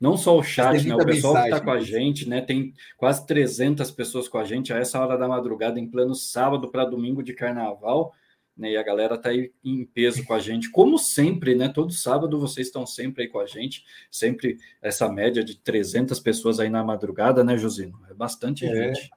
Não 0.00 0.16
só 0.16 0.38
o 0.38 0.42
chat, 0.42 0.86
né? 0.86 0.94
O 0.94 1.04
pessoal 1.04 1.34
mensagem, 1.34 1.50
que 1.50 1.56
está 1.56 1.60
com 1.60 1.70
a 1.70 1.80
gente, 1.80 2.28
né? 2.28 2.40
Tem 2.40 2.72
quase 2.96 3.26
300 3.26 3.90
pessoas 3.90 4.28
com 4.28 4.38
a 4.38 4.44
gente 4.44 4.72
a 4.72 4.78
essa 4.78 4.98
hora 4.98 5.18
da 5.18 5.28
madrugada, 5.28 5.78
em 5.78 5.90
plano 5.90 6.14
sábado 6.14 6.70
para 6.70 6.86
domingo 6.86 7.22
de 7.22 7.34
carnaval. 7.34 8.14
Né, 8.58 8.72
e 8.72 8.76
a 8.76 8.82
galera 8.82 9.14
está 9.14 9.28
aí 9.28 9.52
em 9.64 9.84
peso 9.84 10.24
com 10.24 10.34
a 10.34 10.40
gente, 10.40 10.68
como 10.68 10.98
sempre, 10.98 11.54
né? 11.54 11.68
Todo 11.68 11.92
sábado 11.92 12.40
vocês 12.40 12.66
estão 12.66 12.84
sempre 12.84 13.22
aí 13.22 13.28
com 13.28 13.38
a 13.38 13.46
gente, 13.46 13.84
sempre 14.10 14.58
essa 14.82 15.08
média 15.08 15.44
de 15.44 15.56
300 15.60 16.18
pessoas 16.18 16.58
aí 16.58 16.68
na 16.68 16.82
madrugada, 16.82 17.44
né, 17.44 17.56
Josino? 17.56 18.00
É 18.10 18.14
bastante 18.14 18.66
é. 18.66 18.94
gente. 18.94 19.10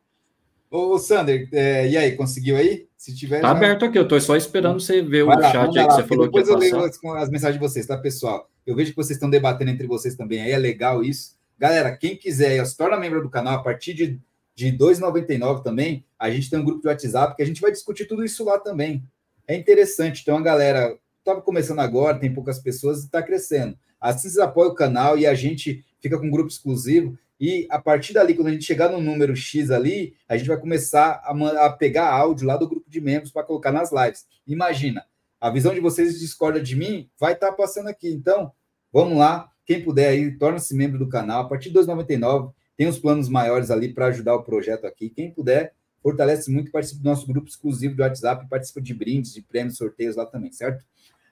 Ô, 0.70 1.00
Sander, 1.00 1.50
é, 1.52 1.90
e 1.90 1.98
aí, 1.98 2.16
conseguiu 2.16 2.56
aí? 2.56 2.88
Se 2.95 3.16
tiver. 3.16 3.42
Tá 3.42 3.48
já... 3.48 3.58
aberto 3.58 3.84
aqui, 3.84 3.98
eu 3.98 4.03
estou 4.03 4.22
só 4.22 4.36
esperando 4.36 4.80
você 4.80 5.02
ver 5.02 5.26
Vai 5.26 5.36
o 5.36 5.40
lá, 5.40 5.52
chat 5.52 5.80
aí 5.80 5.88
que 5.88 5.94
você 5.94 6.03
falou 6.03 6.26
depois 6.26 6.48
que 6.48 6.53
Depois 6.53 6.72
eu 6.72 6.80
leio 6.80 6.86
as, 6.86 7.24
as 7.24 7.30
mensagens 7.32 7.60
de 7.60 7.68
vocês, 7.68 7.88
tá, 7.88 7.98
pessoal? 7.98 8.48
Eu 8.64 8.76
vejo 8.76 8.92
que 8.92 8.95
vocês 8.95 9.18
estão 9.18 9.30
debatendo 9.30 9.72
entre 9.72 9.88
vocês 9.88 10.16
também, 10.16 10.40
aí 10.40 10.52
é 10.52 10.58
legal 10.58 11.03
isso. 11.03 11.36
Galera, 11.58 11.98
quem 11.98 12.16
quiser, 12.16 12.64
se 12.64 12.78
torna 12.78 12.95
membro 12.95 13.24
do 13.24 13.30
canal 13.30 13.56
a 13.56 13.64
partir 13.64 13.95
de, 13.95 14.22
de 14.53 14.70
R$ 14.70 14.78
2,99 14.78 15.64
também. 15.64 16.06
A 16.18 16.30
gente 16.30 16.48
tem 16.48 16.60
um 16.60 16.64
grupo 16.64 16.82
de 16.82 16.88
WhatsApp 16.88 17.36
que 17.36 17.42
a 17.42 17.45
gente 17.45 17.60
vai 17.60 17.72
discutir 17.72 18.06
tudo 18.06 18.24
isso 18.24 18.45
lá 18.45 18.60
também 18.60 19.03
é 19.48 19.56
interessante. 19.56 20.22
Então, 20.22 20.38
a 20.38 20.42
galera 20.42 20.98
estava 21.20 21.42
começando 21.42 21.80
agora, 21.80 22.20
tem 22.20 22.34
poucas 22.34 22.60
pessoas 22.60 23.02
e 23.02 23.06
está 23.06 23.22
crescendo. 23.22 23.78
Assim 24.00 24.30
vocês 24.30 24.38
apoiam 24.40 24.72
o 24.72 24.76
canal 24.76 25.18
e 25.18 25.28
a 25.28 25.34
gente 25.34 25.86
fica 26.00 26.18
com 26.18 26.26
um 26.26 26.32
grupo 26.32 26.50
exclusivo. 26.50 27.18
E 27.40 27.68
a 27.70 27.80
partir 27.80 28.14
dali, 28.14 28.34
quando 28.34 28.48
a 28.48 28.52
gente 28.52 28.66
chegar 28.66 28.90
no 28.90 29.02
número 29.02 29.36
X 29.36 29.72
ali, 29.72 30.14
a 30.28 30.38
gente 30.38 30.48
vai 30.48 30.60
começar 30.60 31.22
a, 31.24 31.66
a 31.66 31.70
pegar 31.72 32.11
áudio 32.11 32.45
lá 32.48 32.58
do 32.58 32.68
grupo 32.68 32.90
de 32.90 33.02
membros 33.02 33.32
para 33.32 33.44
colocar 33.44 33.72
nas 33.72 33.92
lives. 33.92 34.26
Imagina, 34.45 35.06
a 35.40 35.50
visão 35.50 35.74
de 35.74 35.80
vocês 35.80 36.20
discorda 36.20 36.61
de 36.61 36.76
mim, 36.76 37.10
vai 37.20 37.34
estar 37.34 37.48
tá 37.50 37.53
passando 37.53 37.88
aqui. 37.88 38.10
Então, 38.10 38.52
vamos 38.94 39.18
lá. 39.18 39.50
Quem 39.66 39.84
puder 39.84 40.10
aí, 40.10 40.38
torna-se 40.38 40.76
membro 40.76 41.00
do 41.00 41.10
canal. 41.10 41.42
A 41.42 41.50
partir 41.50 41.70
de 41.70 41.80
2,99, 41.80 42.52
tem 42.78 42.88
os 42.88 43.00
planos 43.00 43.28
maiores 43.28 43.72
ali 43.72 43.92
para 43.92 44.08
ajudar 44.08 44.36
o 44.36 44.44
projeto 44.44 44.86
aqui. 44.86 45.10
Quem 45.10 45.32
puder, 45.32 45.74
fortalece 46.01 46.51
muito, 46.51 46.71
participa 46.71 47.01
do 47.01 47.09
nosso 47.09 47.27
grupo 47.27 47.47
exclusivo 47.47 47.95
do 47.95 48.01
WhatsApp, 48.01 48.47
participa 48.49 48.81
de 48.81 48.93
brindes, 48.93 49.33
de 49.33 49.41
prêmios, 49.41 49.77
sorteios 49.77 50.15
lá 50.15 50.25
também, 50.25 50.51
certo? 50.51 50.83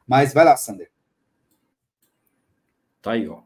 Mas 0.08 0.34
vai 0.34 0.46
lá, 0.46 0.56
Sander. 0.56 0.92
Tá 3.02 3.12
aí, 3.14 3.28
ó. 3.28 3.42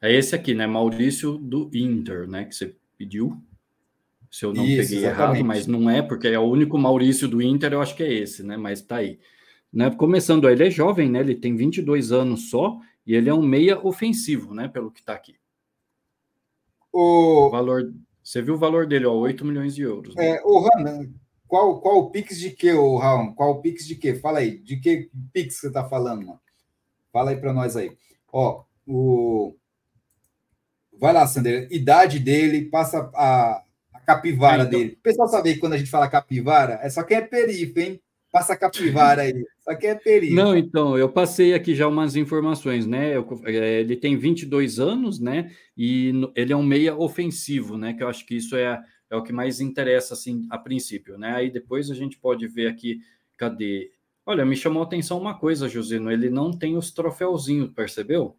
É 0.00 0.12
esse 0.12 0.34
aqui, 0.34 0.54
né? 0.54 0.66
Maurício 0.66 1.38
do 1.38 1.70
Inter, 1.72 2.28
né? 2.28 2.44
Que 2.44 2.54
você 2.54 2.74
pediu. 2.96 3.40
Se 4.30 4.44
eu 4.44 4.54
não 4.54 4.64
Isso, 4.64 4.82
peguei 4.82 5.04
exatamente. 5.04 5.40
errado, 5.40 5.44
mas 5.44 5.66
não 5.66 5.90
é, 5.90 6.00
porque 6.00 6.28
é 6.28 6.38
o 6.38 6.42
único 6.42 6.78
Maurício 6.78 7.28
do 7.28 7.42
Inter, 7.42 7.72
eu 7.72 7.82
acho 7.82 7.94
que 7.94 8.02
é 8.02 8.12
esse, 8.12 8.42
né? 8.42 8.56
Mas 8.56 8.80
tá 8.80 8.96
aí. 8.96 9.20
Né? 9.72 9.90
Começando, 9.90 10.48
ele 10.48 10.66
é 10.66 10.70
jovem, 10.70 11.10
né? 11.10 11.20
Ele 11.20 11.34
tem 11.34 11.54
22 11.54 12.12
anos 12.12 12.50
só 12.50 12.80
e 13.06 13.14
ele 13.14 13.28
é 13.28 13.34
um 13.34 13.42
meia 13.42 13.78
ofensivo, 13.84 14.54
né? 14.54 14.68
Pelo 14.68 14.90
que 14.90 15.02
tá 15.02 15.12
aqui. 15.12 15.36
O, 16.90 17.46
o 17.46 17.50
valor 17.50 17.92
você 18.22 18.40
viu 18.40 18.54
o 18.54 18.58
valor 18.58 18.86
dele, 18.86 19.06
ó, 19.06 19.14
8 19.14 19.44
milhões 19.44 19.74
de 19.74 19.82
euros. 19.82 20.14
Né? 20.14 20.36
É, 20.36 20.42
o 20.44 20.60
Ran, 20.60 21.10
qual, 21.46 21.80
qual 21.80 21.98
o 21.98 22.10
Pix 22.10 22.38
de 22.38 22.50
quê, 22.50 22.72
o 22.72 22.96
Raul? 22.96 23.34
Qual 23.34 23.50
o 23.50 23.60
Pix 23.60 23.86
de 23.86 23.94
quê? 23.96 24.14
Fala 24.14 24.38
aí, 24.38 24.58
de 24.58 24.76
que 24.78 25.10
Pix 25.32 25.56
você 25.56 25.70
tá 25.70 25.86
falando, 25.86 26.26
mano? 26.26 26.40
Fala 27.12 27.30
aí 27.30 27.36
para 27.36 27.52
nós 27.52 27.76
aí. 27.76 27.94
Ó, 28.32 28.64
o. 28.86 29.54
Vai 30.98 31.12
lá, 31.12 31.26
Sander. 31.26 31.68
Idade 31.70 32.18
dele, 32.18 32.70
passa 32.70 33.10
a, 33.14 33.62
a 33.92 34.00
capivara 34.00 34.62
então... 34.62 34.78
dele. 34.78 34.92
O 34.98 35.02
pessoal 35.02 35.28
sabe 35.28 35.52
que 35.54 35.60
quando 35.60 35.74
a 35.74 35.78
gente 35.78 35.90
fala 35.90 36.08
capivara, 36.08 36.78
é 36.82 36.88
só 36.88 37.02
quem 37.02 37.18
é 37.18 37.20
perifa, 37.20 37.80
hein? 37.80 38.02
Passa 38.32 38.54
a 38.54 38.56
capivara 38.56 39.22
aí. 39.22 39.44
Só 39.60 39.74
que 39.74 39.86
é 39.86 39.94
perigo. 39.94 40.34
Não, 40.34 40.56
então, 40.56 40.96
eu 40.96 41.08
passei 41.08 41.52
aqui 41.52 41.74
já 41.74 41.86
umas 41.86 42.16
informações, 42.16 42.86
né? 42.86 43.14
Eu, 43.14 43.28
é, 43.44 43.80
ele 43.80 43.94
tem 43.94 44.16
22 44.16 44.80
anos, 44.80 45.20
né? 45.20 45.52
E 45.76 46.12
ele 46.34 46.52
é 46.52 46.56
um 46.56 46.62
meia 46.62 46.96
ofensivo, 46.96 47.76
né? 47.76 47.92
Que 47.92 48.02
eu 48.02 48.08
acho 48.08 48.24
que 48.24 48.34
isso 48.34 48.56
é, 48.56 48.82
é 49.10 49.16
o 49.16 49.22
que 49.22 49.34
mais 49.34 49.60
interessa, 49.60 50.14
assim, 50.14 50.46
a 50.50 50.56
princípio, 50.56 51.18
né? 51.18 51.34
Aí 51.34 51.50
depois 51.50 51.90
a 51.90 51.94
gente 51.94 52.18
pode 52.18 52.48
ver 52.48 52.68
aqui, 52.68 53.00
cadê? 53.36 53.92
Olha, 54.24 54.46
me 54.46 54.56
chamou 54.56 54.82
a 54.82 54.86
atenção 54.86 55.20
uma 55.20 55.38
coisa, 55.38 55.68
Josino, 55.68 56.10
ele 56.10 56.30
não 56.30 56.50
tem 56.50 56.76
os 56.76 56.90
troféuzinhos, 56.90 57.70
percebeu? 57.72 58.34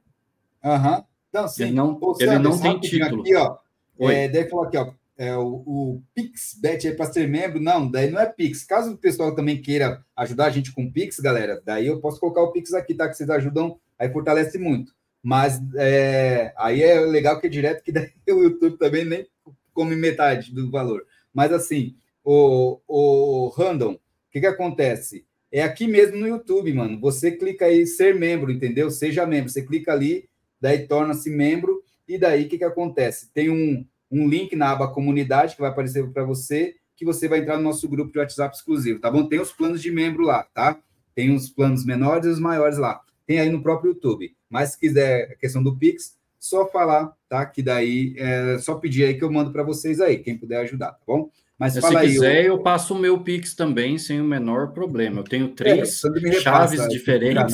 Aham. 0.64 0.98
Uhum. 0.98 1.04
Não, 1.34 1.48
sim. 1.48 1.64
Ele 1.64 1.72
não, 1.74 2.00
ele 2.20 2.40
não 2.40 2.60
tem 2.60 2.80
título. 2.80 3.22
Aqui, 3.22 3.36
ó, 3.36 3.58
é, 4.00 4.28
deve 4.28 4.50
falar 4.50 4.68
aqui, 4.68 4.78
ó, 4.78 4.92
é, 5.18 5.36
o, 5.36 5.64
o 5.66 6.04
PixBet 6.16 6.88
aí 6.88 6.96
para 6.96 7.12
ser 7.12 7.28
membro, 7.28 7.60
não, 7.60 7.90
daí 7.90 8.10
não 8.10 8.20
é 8.20 8.26
Pix. 8.26 8.64
Caso 8.64 8.94
o 8.94 8.98
pessoal 8.98 9.36
também 9.36 9.62
queira 9.62 10.04
ajudar 10.16 10.46
a 10.46 10.50
gente 10.50 10.72
com 10.72 10.92
Pix, 10.92 11.20
galera, 11.20 11.62
daí 11.64 11.88
eu 11.88 12.00
posso 12.00 12.20
colocar 12.20 12.42
o 12.42 12.52
Pix 12.52 12.74
aqui, 12.74 12.94
tá? 12.94 13.08
Que 13.08 13.16
vocês 13.16 13.30
ajudam, 13.30 13.80
aí 13.98 14.12
fortalece 14.12 14.58
muito. 14.58 14.94
Mas 15.22 15.62
é, 15.76 16.54
aí 16.58 16.82
é 16.84 17.00
legal 17.00 17.40
que 17.40 17.48
é 17.48 17.50
direto, 17.50 17.84
que 17.84 17.92
daí 17.92 18.12
o 18.30 18.44
YouTube 18.44 18.78
também 18.78 19.06
nem 19.06 19.28
come 19.74 19.96
metade 19.96 20.54
do 20.54 20.70
valor. 20.70 21.06
Mas 21.34 21.52
assim, 21.52 21.96
o, 22.24 22.80
o 22.88 23.48
Random, 23.50 23.94
o 23.94 24.00
que, 24.32 24.40
que 24.40 24.48
acontece? 24.48 25.26
É 25.52 25.62
aqui 25.62 25.88
mesmo 25.88 26.18
no 26.18 26.28
YouTube, 26.28 26.74
mano. 26.74 27.00
Você 27.00 27.32
clica 27.32 27.66
aí 27.66 27.86
ser 27.86 28.16
membro, 28.16 28.52
entendeu? 28.52 28.90
Seja 28.90 29.26
membro. 29.26 29.52
Você 29.52 29.62
clica 29.62 29.92
ali, 29.92 30.28
daí 30.60 30.88
torna-se 30.88 31.30
membro, 31.30 31.84
e 32.08 32.18
daí 32.18 32.46
o 32.46 32.50
que, 32.50 32.58
que 32.58 32.64
acontece? 32.64 33.32
Tem 33.32 33.50
um 33.50 33.86
um 34.14 34.28
link 34.28 34.56
na 34.56 34.72
aba 34.72 34.88
comunidade 34.88 35.56
que 35.56 35.62
vai 35.62 35.72
aparecer 35.72 36.08
para 36.12 36.24
você, 36.24 36.76
que 36.96 37.04
você 37.04 37.28
vai 37.28 37.40
entrar 37.40 37.58
no 37.58 37.64
nosso 37.64 37.88
grupo 37.90 38.12
de 38.12 38.20
WhatsApp 38.20 38.56
exclusivo, 38.56 39.00
tá 39.00 39.10
bom? 39.10 39.26
Tem 39.26 39.40
os 39.40 39.52
planos 39.52 39.82
de 39.82 39.92
membro 39.92 40.24
lá, 40.24 40.44
tá? 40.54 40.78
Tem 41.16 41.34
os 41.34 41.50
planos 41.50 41.84
menores 41.84 42.26
e 42.26 42.30
os 42.30 42.40
maiores 42.40 42.78
lá. 42.78 43.02
Tem 43.26 43.40
aí 43.40 43.50
no 43.50 43.64
próprio 43.64 43.92
YouTube. 43.92 44.36
Mas 44.50 44.72
se 44.72 44.80
quiser 44.80 45.32
a 45.32 45.36
questão 45.36 45.64
do 45.64 45.76
Pix, 45.76 46.16
só 46.40 46.68
falar, 46.68 47.14
tá? 47.28 47.46
Que 47.46 47.64
daí 47.64 48.14
é 48.18 48.58
só 48.60 48.76
pedir 48.76 49.06
aí 49.06 49.16
que 49.16 49.24
eu 49.24 49.32
mando 49.32 49.52
para 49.52 49.64
vocês 49.64 50.00
aí, 50.00 50.18
quem 50.18 50.38
puder 50.38 50.60
ajudar, 50.62 50.92
tá 50.92 51.00
bom? 51.08 51.30
Mas 51.58 51.74
se 51.74 51.86
aí, 51.86 52.12
quiser, 52.12 52.46
eu... 52.46 52.56
eu... 52.56 52.60
passo 52.60 52.94
o 52.94 53.00
meu 53.00 53.20
Pix 53.20 53.56
também 53.56 53.98
sem 53.98 54.20
o 54.20 54.24
menor 54.24 54.74
problema. 54.74 55.22
Eu 55.22 55.24
tenho 55.24 55.48
três 55.50 56.04
é, 56.04 56.32
chaves 56.42 56.88
diferentes. 56.90 57.54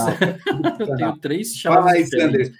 eu 0.79 0.95
tenho 0.95 1.17
três 1.17 1.55
chaves 1.55 1.79
fala 1.79 1.91
aí, 1.91 2.03
diferentes. 2.03 2.51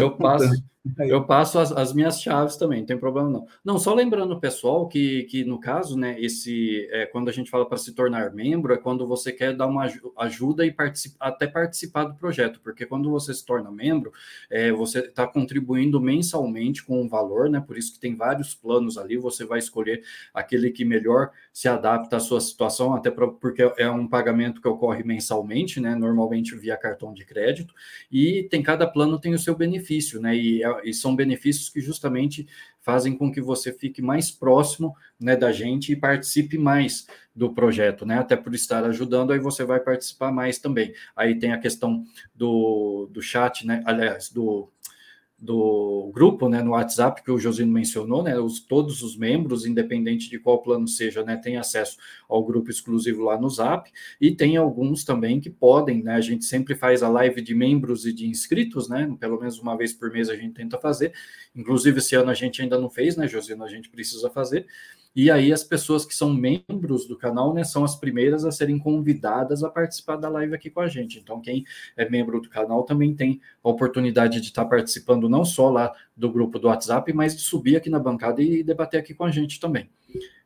Eu 0.00 0.12
passo. 0.12 0.71
Eu 0.98 1.24
passo 1.24 1.60
as, 1.60 1.70
as, 1.70 1.92
minhas 1.92 2.20
chaves 2.20 2.56
também, 2.56 2.80
não 2.80 2.86
tem 2.86 2.98
problema 2.98 3.30
não. 3.30 3.46
Não, 3.64 3.78
só 3.78 3.94
lembrando, 3.94 4.40
pessoal, 4.40 4.88
que, 4.88 5.22
que 5.24 5.44
no 5.44 5.60
caso, 5.60 5.96
né, 5.96 6.20
esse 6.20 6.88
é, 6.90 7.06
quando 7.06 7.28
a 7.28 7.32
gente 7.32 7.48
fala 7.48 7.64
para 7.68 7.78
se 7.78 7.94
tornar 7.94 8.34
membro, 8.34 8.74
é 8.74 8.76
quando 8.76 9.06
você 9.06 9.30
quer 9.30 9.56
dar 9.56 9.68
uma 9.68 9.88
ajuda 10.18 10.66
e 10.66 10.72
participar, 10.72 11.28
até 11.28 11.46
participar 11.46 12.04
do 12.04 12.16
projeto, 12.16 12.60
porque 12.60 12.84
quando 12.84 13.08
você 13.10 13.32
se 13.32 13.46
torna 13.46 13.70
membro, 13.70 14.12
é, 14.50 14.72
você 14.72 14.98
está 14.98 15.24
contribuindo 15.24 16.00
mensalmente 16.00 16.84
com 16.84 17.00
um 17.00 17.08
valor, 17.08 17.48
né? 17.48 17.62
Por 17.64 17.78
isso 17.78 17.92
que 17.94 18.00
tem 18.00 18.16
vários 18.16 18.52
planos 18.52 18.98
ali, 18.98 19.16
você 19.16 19.44
vai 19.44 19.60
escolher 19.60 20.02
aquele 20.34 20.68
que 20.70 20.84
melhor 20.84 21.30
se 21.52 21.68
adapta 21.68 22.16
à 22.16 22.20
sua 22.20 22.40
situação, 22.40 22.94
até 22.94 23.10
pra, 23.10 23.28
porque 23.28 23.62
é 23.76 23.90
um 23.90 24.08
pagamento 24.08 24.60
que 24.60 24.68
ocorre 24.68 25.04
mensalmente, 25.04 25.80
né? 25.80 25.94
Normalmente 25.94 26.56
via 26.56 26.76
cartão 26.76 27.12
de 27.12 27.24
crédito, 27.26 27.74
e 28.10 28.44
tem 28.44 28.62
cada 28.62 28.86
plano 28.86 29.20
tem 29.20 29.34
o 29.34 29.38
seu 29.38 29.54
benefício, 29.54 30.20
né? 30.20 30.34
E, 30.34 30.64
é, 30.64 30.80
e 30.84 30.94
são 30.94 31.14
benefícios 31.14 31.68
que 31.68 31.80
justamente 31.80 32.48
fazem 32.80 33.16
com 33.16 33.30
que 33.30 33.40
você 33.40 33.72
fique 33.72 34.00
mais 34.00 34.30
próximo 34.30 34.96
né, 35.20 35.36
da 35.36 35.52
gente 35.52 35.92
e 35.92 35.96
participe 35.96 36.58
mais 36.58 37.06
do 37.34 37.52
projeto, 37.52 38.06
né? 38.06 38.18
Até 38.18 38.34
por 38.34 38.54
estar 38.54 38.84
ajudando, 38.84 39.32
aí 39.32 39.38
você 39.38 39.64
vai 39.64 39.78
participar 39.78 40.32
mais 40.32 40.58
também. 40.58 40.94
Aí 41.14 41.38
tem 41.38 41.52
a 41.52 41.58
questão 41.58 42.04
do, 42.34 43.08
do 43.10 43.20
chat, 43.20 43.66
né? 43.66 43.82
Aliás, 43.86 44.30
do 44.30 44.68
do 45.42 46.12
grupo, 46.14 46.48
né, 46.48 46.62
no 46.62 46.70
WhatsApp 46.70 47.20
que 47.20 47.30
o 47.32 47.36
Josino 47.36 47.72
mencionou, 47.72 48.22
né, 48.22 48.38
os, 48.38 48.60
todos 48.60 49.02
os 49.02 49.16
membros, 49.16 49.66
independente 49.66 50.30
de 50.30 50.38
qual 50.38 50.62
plano 50.62 50.86
seja, 50.86 51.24
né, 51.24 51.36
têm 51.36 51.56
acesso 51.56 51.96
ao 52.28 52.44
grupo 52.44 52.70
exclusivo 52.70 53.24
lá 53.24 53.36
no 53.36 53.50
Zap, 53.50 53.90
e 54.20 54.30
tem 54.30 54.56
alguns 54.56 55.02
também 55.02 55.40
que 55.40 55.50
podem, 55.50 56.00
né, 56.00 56.14
a 56.14 56.20
gente 56.20 56.44
sempre 56.44 56.76
faz 56.76 57.02
a 57.02 57.08
live 57.08 57.42
de 57.42 57.56
membros 57.56 58.06
e 58.06 58.12
de 58.12 58.28
inscritos, 58.28 58.88
né, 58.88 59.12
pelo 59.18 59.40
menos 59.40 59.58
uma 59.58 59.76
vez 59.76 59.92
por 59.92 60.12
mês 60.12 60.30
a 60.30 60.36
gente 60.36 60.54
tenta 60.54 60.78
fazer, 60.78 61.12
inclusive 61.56 61.98
esse 61.98 62.14
ano 62.14 62.30
a 62.30 62.34
gente 62.34 62.62
ainda 62.62 62.78
não 62.78 62.88
fez, 62.88 63.16
né, 63.16 63.26
Josino, 63.26 63.64
a 63.64 63.68
gente 63.68 63.90
precisa 63.90 64.30
fazer, 64.30 64.64
e 65.14 65.30
aí 65.30 65.52
as 65.52 65.62
pessoas 65.62 66.04
que 66.06 66.14
são 66.14 66.32
membros 66.32 67.06
do 67.06 67.16
canal, 67.16 67.52
né, 67.52 67.64
são 67.64 67.84
as 67.84 67.96
primeiras 67.96 68.44
a 68.44 68.52
serem 68.52 68.78
convidadas 68.78 69.62
a 69.62 69.70
participar 69.70 70.16
da 70.16 70.28
live 70.28 70.54
aqui 70.54 70.70
com 70.70 70.80
a 70.80 70.88
gente. 70.88 71.18
Então 71.18 71.40
quem 71.40 71.64
é 71.96 72.08
membro 72.08 72.40
do 72.40 72.48
canal 72.48 72.82
também 72.84 73.14
tem 73.14 73.40
a 73.62 73.68
oportunidade 73.68 74.40
de 74.40 74.48
estar 74.48 74.64
participando 74.64 75.28
não 75.28 75.44
só 75.44 75.70
lá 75.70 75.92
do 76.16 76.30
grupo 76.30 76.58
do 76.58 76.68
WhatsApp, 76.68 77.12
mas 77.12 77.36
de 77.36 77.42
subir 77.42 77.76
aqui 77.76 77.90
na 77.90 77.98
bancada 77.98 78.42
e 78.42 78.62
debater 78.62 79.00
aqui 79.00 79.14
com 79.14 79.24
a 79.24 79.30
gente 79.30 79.60
também. 79.60 79.90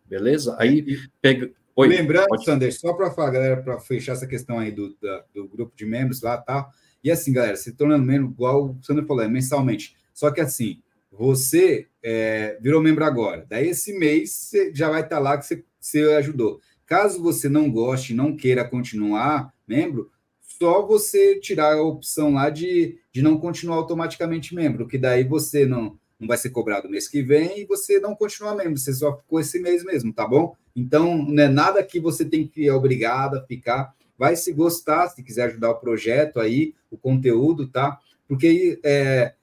Beleza? 0.08 0.56
Aí 0.58 0.98
pega 1.20 1.50
Oi, 1.78 1.88
Lembrando, 1.88 2.28
pode... 2.28 2.44
Sander, 2.46 2.74
só 2.74 2.94
para 2.94 3.10
falar, 3.10 3.30
galera, 3.32 3.62
para 3.62 3.78
fechar 3.78 4.12
essa 4.12 4.26
questão 4.26 4.58
aí 4.58 4.72
do, 4.72 4.96
da, 4.96 5.24
do 5.34 5.46
grupo 5.46 5.76
de 5.76 5.84
membros 5.84 6.22
lá, 6.22 6.38
tá? 6.38 6.70
E 7.04 7.10
assim, 7.10 7.34
galera, 7.34 7.54
se 7.54 7.70
tornando 7.72 8.02
membro, 8.02 8.30
igual 8.30 8.70
o 8.70 8.78
Sander 8.82 9.04
falou, 9.04 9.22
é 9.22 9.28
mensalmente. 9.28 9.94
Só 10.14 10.30
que 10.30 10.40
assim, 10.40 10.80
você 11.18 11.86
é, 12.02 12.58
virou 12.60 12.82
membro 12.82 13.04
agora. 13.04 13.46
Daí 13.48 13.68
esse 13.68 13.92
mês 13.98 14.30
você 14.30 14.72
já 14.74 14.88
vai 14.90 15.02
estar 15.02 15.16
tá 15.16 15.22
lá 15.22 15.38
que 15.38 15.46
você, 15.46 15.64
você 15.80 16.02
ajudou. 16.14 16.60
Caso 16.84 17.22
você 17.22 17.48
não 17.48 17.70
goste, 17.70 18.14
não 18.14 18.36
queira 18.36 18.64
continuar 18.64 19.52
membro, 19.66 20.10
só 20.40 20.86
você 20.86 21.38
tirar 21.40 21.74
a 21.74 21.82
opção 21.82 22.34
lá 22.34 22.48
de, 22.48 22.98
de 23.12 23.20
não 23.20 23.38
continuar 23.38 23.76
automaticamente 23.76 24.54
membro, 24.54 24.86
que 24.86 24.96
daí 24.96 25.24
você 25.24 25.66
não, 25.66 25.98
não 26.18 26.28
vai 26.28 26.38
ser 26.38 26.50
cobrado 26.50 26.88
mês 26.88 27.08
que 27.08 27.22
vem 27.22 27.60
e 27.60 27.66
você 27.66 27.98
não 27.98 28.14
continua 28.14 28.54
membro, 28.54 28.78
você 28.78 28.92
só 28.92 29.16
ficou 29.16 29.40
esse 29.40 29.60
mês 29.60 29.84
mesmo, 29.84 30.12
tá 30.12 30.26
bom? 30.26 30.54
Então, 30.74 31.16
não 31.16 31.42
é 31.42 31.48
nada 31.48 31.82
que 31.82 31.98
você 31.98 32.24
tem 32.24 32.46
que 32.46 32.66
é 32.66 32.72
obrigado 32.72 33.36
a 33.36 33.42
ficar. 33.42 33.94
Vai 34.18 34.36
se 34.36 34.52
gostar, 34.52 35.08
se 35.08 35.22
quiser 35.22 35.48
ajudar 35.48 35.70
o 35.70 35.80
projeto 35.80 36.40
aí, 36.40 36.74
o 36.90 36.96
conteúdo, 36.96 37.66
tá? 37.66 37.98
Porque 38.26 38.78
é, 38.82 39.34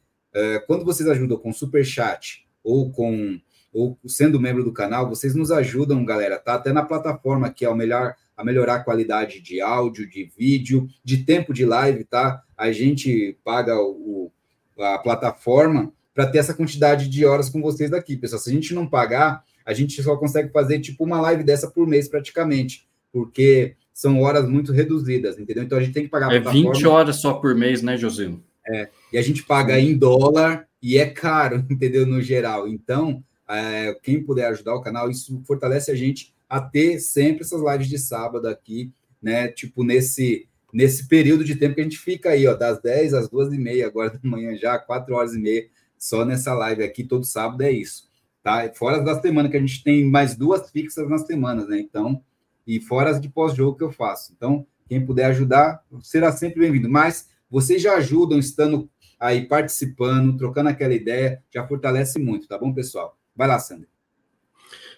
quando 0.68 0.86
vocês 0.86 1.08
ajudam 1.10 1.38
com 1.38 1.54
super 1.54 1.86
chat 1.86 2.46
ou 2.64 2.92
com 2.92 3.40
ou 3.74 3.98
sendo 4.06 4.40
membro 4.40 4.64
do 4.64 4.72
canal, 4.72 5.10
vocês 5.10 5.34
nos 5.34 5.52
ajudam, 5.52 6.06
galera, 6.06 6.38
tá? 6.38 6.54
Até 6.54 6.72
na 6.72 6.84
plataforma 6.84 7.50
que 7.50 7.66
é 7.66 7.70
o 7.70 7.76
melhor 7.76 8.16
a 8.36 8.44
melhorar 8.44 8.76
a 8.76 8.84
qualidade 8.84 9.40
de 9.42 9.62
áudio, 9.62 10.10
de 10.10 10.30
vídeo, 10.38 10.88
de 11.04 11.18
tempo 11.18 11.54
de 11.54 11.66
live, 11.66 12.04
tá? 12.04 12.42
A 12.58 12.72
gente 12.72 13.38
paga 13.44 13.76
o, 13.80 14.32
a 14.80 14.98
plataforma 14.98 15.92
para 16.14 16.28
ter 16.28 16.40
essa 16.40 16.54
quantidade 16.54 17.10
de 17.10 17.26
horas 17.26 17.50
com 17.50 17.62
vocês 17.62 17.90
daqui, 17.90 18.18
pessoal. 18.18 18.40
Se 18.40 18.50
a 18.50 18.54
gente 18.54 18.74
não 18.74 18.88
pagar, 18.88 19.44
a 19.66 19.74
gente 19.74 20.02
só 20.02 20.16
consegue 20.16 20.52
fazer 20.52 20.80
tipo 20.80 21.04
uma 21.04 21.22
live 21.22 21.44
dessa 21.44 21.70
por 21.70 21.88
mês 21.88 22.08
praticamente, 22.08 22.88
porque 23.12 23.76
são 23.94 24.22
horas 24.22 24.48
muito 24.48 24.72
reduzidas, 24.72 25.38
entendeu? 25.38 25.64
Então 25.64 25.78
a 25.78 25.82
gente 25.82 25.94
tem 25.94 26.04
que 26.04 26.10
pagar 26.10 26.34
É 26.34 26.40
20 26.40 26.86
horas 26.88 27.18
só 27.18 27.34
por 27.34 27.56
mês, 27.56 27.82
né, 27.82 27.98
José? 27.98 28.32
É, 28.68 28.90
e 29.12 29.18
a 29.18 29.22
gente 29.22 29.44
paga 29.44 29.80
em 29.80 29.98
dólar 29.98 30.68
e 30.82 30.98
é 30.98 31.06
caro, 31.06 31.66
entendeu? 31.70 32.06
No 32.06 32.22
geral. 32.22 32.68
Então, 32.68 33.24
é, 33.50 33.94
quem 34.02 34.24
puder 34.24 34.48
ajudar 34.48 34.76
o 34.76 34.82
canal, 34.82 35.10
isso 35.10 35.42
fortalece 35.46 35.92
a 35.92 35.96
gente 35.96 36.34
a 36.50 36.62
ter 36.62 37.00
sempre 37.00 37.44
essas 37.44 37.62
lives 37.62 37.88
de 37.88 37.98
sábado 37.98 38.48
aqui, 38.48 38.92
né? 39.22 39.48
Tipo, 39.48 39.84
nesse, 39.84 40.48
nesse 40.72 41.08
período 41.08 41.44
de 41.44 41.56
tempo 41.56 41.76
que 41.76 41.82
a 41.82 41.84
gente 41.84 41.98
fica 41.98 42.30
aí, 42.30 42.46
ó, 42.48 42.54
das 42.54 42.82
10 42.82 43.14
às 43.14 43.30
2 43.30 43.54
e 43.54 43.58
meia, 43.58 43.88
agora 43.88 44.12
da 44.12 44.20
manhã 44.24 44.56
já, 44.56 44.78
4 44.78 45.16
horas 45.16 45.34
e 45.34 45.40
meia, 45.40 45.68
só 45.98 46.26
nessa 46.26 46.54
live 46.54 46.84
aqui, 46.84 47.04
todo 47.04 47.26
sábado 47.26 47.64
é 47.64 47.72
isso, 47.72 48.10
tá? 48.44 48.70
Fora 48.76 49.02
da 49.02 49.20
semana, 49.20 49.50
que 49.50 49.58
a 49.58 49.60
gente 49.60 49.84
tem 49.84 50.06
mais 50.06 50.36
duas 50.36 50.70
fixas 50.70 51.10
nas 51.10 51.26
semanas, 51.26 51.68
né? 51.68 51.80
Então, 51.80 52.22
e 52.68 52.80
fora 52.80 53.10
as 53.10 53.20
de 53.20 53.30
pós-jogo 53.30 53.78
que 53.78 53.84
eu 53.84 53.92
faço. 53.92 54.34
Então, 54.36 54.66
quem 54.88 55.06
puder 55.06 55.26
ajudar, 55.26 55.84
será 56.02 56.32
sempre 56.32 56.60
bem-vindo. 56.60 56.90
Mas 56.90 57.30
vocês 57.54 57.80
já 57.80 57.98
ajudam 57.98 58.40
estando 58.40 58.90
aí 59.20 59.48
participando, 59.48 60.36
trocando 60.36 60.70
aquela 60.70 60.96
ideia, 60.96 61.44
já 61.54 61.68
fortalece 61.68 62.18
muito, 62.18 62.48
tá 62.48 62.58
bom, 62.58 62.74
pessoal? 62.74 63.16
Vai 63.36 63.48
lá, 63.48 63.60
Sandra. 63.60 63.88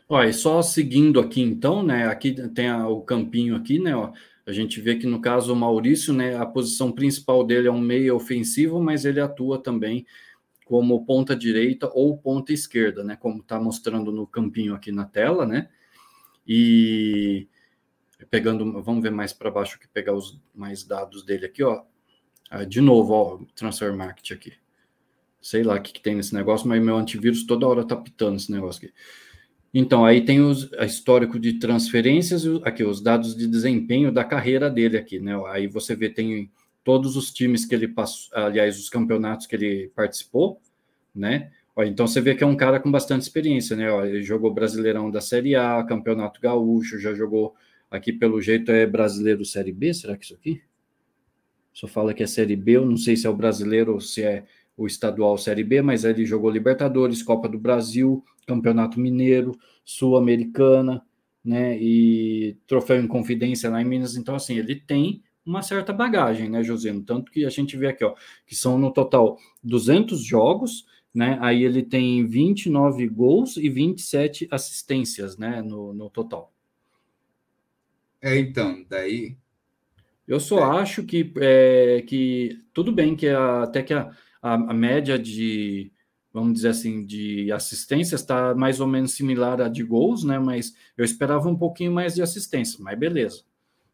Olha, 0.07 0.31
só 0.31 0.61
seguindo 0.61 1.19
aqui 1.19 1.41
então, 1.41 1.83
né? 1.83 2.07
Aqui 2.07 2.31
tem 2.51 2.69
a, 2.69 2.87
o 2.87 3.01
campinho 3.01 3.57
aqui, 3.57 3.77
né? 3.77 3.93
Ó, 3.93 4.13
a 4.45 4.53
gente 4.53 4.79
vê 4.79 4.95
que 4.95 5.05
no 5.05 5.19
caso 5.19 5.51
o 5.51 5.55
Maurício, 5.55 6.13
né? 6.13 6.37
A 6.37 6.45
posição 6.45 6.93
principal 6.93 7.43
dele 7.43 7.67
é 7.67 7.71
um 7.71 7.81
meio 7.81 8.15
ofensivo, 8.15 8.81
mas 8.81 9.03
ele 9.03 9.19
atua 9.19 9.61
também 9.61 10.05
como 10.63 11.05
ponta 11.05 11.35
direita 11.35 11.91
ou 11.93 12.17
ponta 12.17 12.53
esquerda, 12.53 13.03
né? 13.03 13.17
Como 13.17 13.41
está 13.41 13.59
mostrando 13.59 14.13
no 14.13 14.25
campinho 14.25 14.73
aqui 14.73 14.93
na 14.93 15.03
tela, 15.03 15.45
né? 15.45 15.67
E 16.47 17.49
pegando, 18.29 18.81
vamos 18.81 19.03
ver 19.03 19.11
mais 19.11 19.33
para 19.33 19.51
baixo 19.51 19.77
que 19.77 19.89
pegar 19.89 20.13
os 20.13 20.39
mais 20.53 20.85
dados 20.85 21.25
dele 21.25 21.47
aqui, 21.47 21.61
ó. 21.61 21.83
Ah, 22.49 22.63
de 22.63 22.81
novo, 22.81 23.13
ó, 23.13 23.39
transfer 23.55 23.93
market 23.93 24.31
aqui. 24.31 24.53
Sei 25.41 25.63
lá 25.63 25.75
o 25.75 25.81
que, 25.81 25.93
que 25.93 26.01
tem 26.01 26.15
nesse 26.15 26.33
negócio, 26.33 26.67
mas 26.67 26.81
meu 26.81 26.95
antivírus 26.97 27.45
toda 27.45 27.67
hora 27.67 27.85
tá 27.85 27.95
pitando 27.95 28.37
esse 28.37 28.51
negócio 28.51 28.85
aqui. 28.85 28.93
Então, 29.73 30.05
aí 30.05 30.23
tem 30.23 30.39
a 30.77 30.85
histórico 30.85 31.37
de 31.37 31.59
transferências, 31.59 32.45
aqui 32.63 32.83
os 32.83 33.01
dados 33.01 33.35
de 33.35 33.45
desempenho 33.45 34.11
da 34.11 34.23
carreira 34.23 34.69
dele 34.69 34.97
aqui, 34.97 35.19
né? 35.19 35.33
Aí 35.47 35.67
você 35.67 35.95
vê 35.95 36.09
tem 36.09 36.49
todos 36.81 37.17
os 37.17 37.31
times 37.33 37.65
que 37.65 37.75
ele 37.75 37.87
passou, 37.87 38.29
aliás, 38.37 38.79
os 38.79 38.89
campeonatos 38.89 39.47
que 39.47 39.55
ele 39.55 39.91
participou, 39.93 40.61
né? 41.13 41.51
Então 41.79 42.07
você 42.07 42.21
vê 42.21 42.33
que 42.33 42.43
é 42.43 42.47
um 42.47 42.55
cara 42.55 42.79
com 42.79 42.89
bastante 42.89 43.23
experiência, 43.23 43.75
né? 43.75 43.85
Ele 44.07 44.23
jogou 44.23 44.53
Brasileirão 44.53 45.11
da 45.11 45.19
Série 45.19 45.55
A, 45.55 45.83
Campeonato 45.83 46.39
Gaúcho, 46.39 46.97
já 46.97 47.13
jogou 47.13 47.53
aqui 47.91 48.13
pelo 48.13 48.41
jeito 48.41 48.71
é 48.71 48.85
Brasileiro 48.85 49.43
Série 49.43 49.73
B, 49.73 49.93
será 49.93 50.15
que 50.15 50.23
isso 50.23 50.35
aqui? 50.35 50.61
Só 51.75 51.87
fala 51.87 52.13
que 52.13 52.23
é 52.23 52.27
Série 52.27 52.55
B, 52.55 52.77
eu 52.77 52.85
não 52.85 52.95
sei 52.95 53.17
se 53.17 53.27
é 53.27 53.29
o 53.29 53.35
Brasileiro 53.35 53.95
ou 53.95 53.99
se 53.99 54.23
é 54.23 54.45
o 54.77 54.87
estadual 54.87 55.37
Série 55.37 55.63
B, 55.63 55.81
mas 55.81 56.05
ele 56.05 56.25
jogou 56.25 56.49
Libertadores, 56.49 57.21
Copa 57.21 57.49
do 57.49 57.59
Brasil, 57.59 58.23
Campeonato 58.47 58.97
Mineiro, 58.97 59.51
Sul-Americana, 59.83 61.05
né, 61.43 61.77
e 61.77 62.57
troféu 62.65 63.01
em 63.01 63.07
confidência 63.07 63.69
lá 63.69 63.81
em 63.81 63.85
Minas. 63.85 64.15
Então, 64.15 64.35
assim, 64.35 64.57
ele 64.57 64.73
tem 64.73 65.21
uma 65.45 65.61
certa 65.61 65.91
bagagem, 65.91 66.49
né, 66.49 66.63
Josino? 66.63 67.03
Tanto 67.03 67.29
que 67.29 67.45
a 67.45 67.49
gente 67.49 67.75
vê 67.75 67.87
aqui, 67.87 68.05
ó, 68.05 68.15
que 68.47 68.55
são 68.55 68.77
no 68.77 68.89
total 68.89 69.37
200 69.61 70.23
jogos, 70.23 70.85
né, 71.13 71.37
aí 71.41 71.61
ele 71.61 71.83
tem 71.83 72.25
29 72.25 73.05
gols 73.09 73.57
e 73.57 73.69
27 73.69 74.47
assistências, 74.49 75.37
né, 75.37 75.61
no, 75.61 75.93
no 75.93 76.09
total. 76.09 76.53
É, 78.21 78.39
então, 78.39 78.81
daí... 78.89 79.35
Eu 80.27 80.39
só 80.39 80.59
é. 80.59 80.81
acho 80.81 81.03
que, 81.03 81.31
é, 81.37 82.03
que 82.07 82.59
tudo 82.73 82.91
bem 82.91 83.15
que 83.15 83.27
a, 83.27 83.63
até 83.63 83.83
que 83.83 83.93
a, 83.93 84.11
a, 84.41 84.53
a 84.53 84.73
média 84.73 85.19
de, 85.19 85.91
vamos 86.33 86.53
dizer 86.53 86.69
assim, 86.69 87.05
de 87.05 87.51
assistências 87.51 88.21
está 88.21 88.55
mais 88.55 88.79
ou 88.79 88.87
menos 88.87 89.13
similar 89.13 89.61
à 89.61 89.67
de 89.67 89.83
gols, 89.83 90.23
né? 90.23 90.39
Mas 90.39 90.73
eu 90.97 91.05
esperava 91.05 91.47
um 91.47 91.55
pouquinho 91.55 91.91
mais 91.91 92.15
de 92.15 92.21
assistência, 92.21 92.77
mas 92.81 92.97
beleza. 92.97 93.43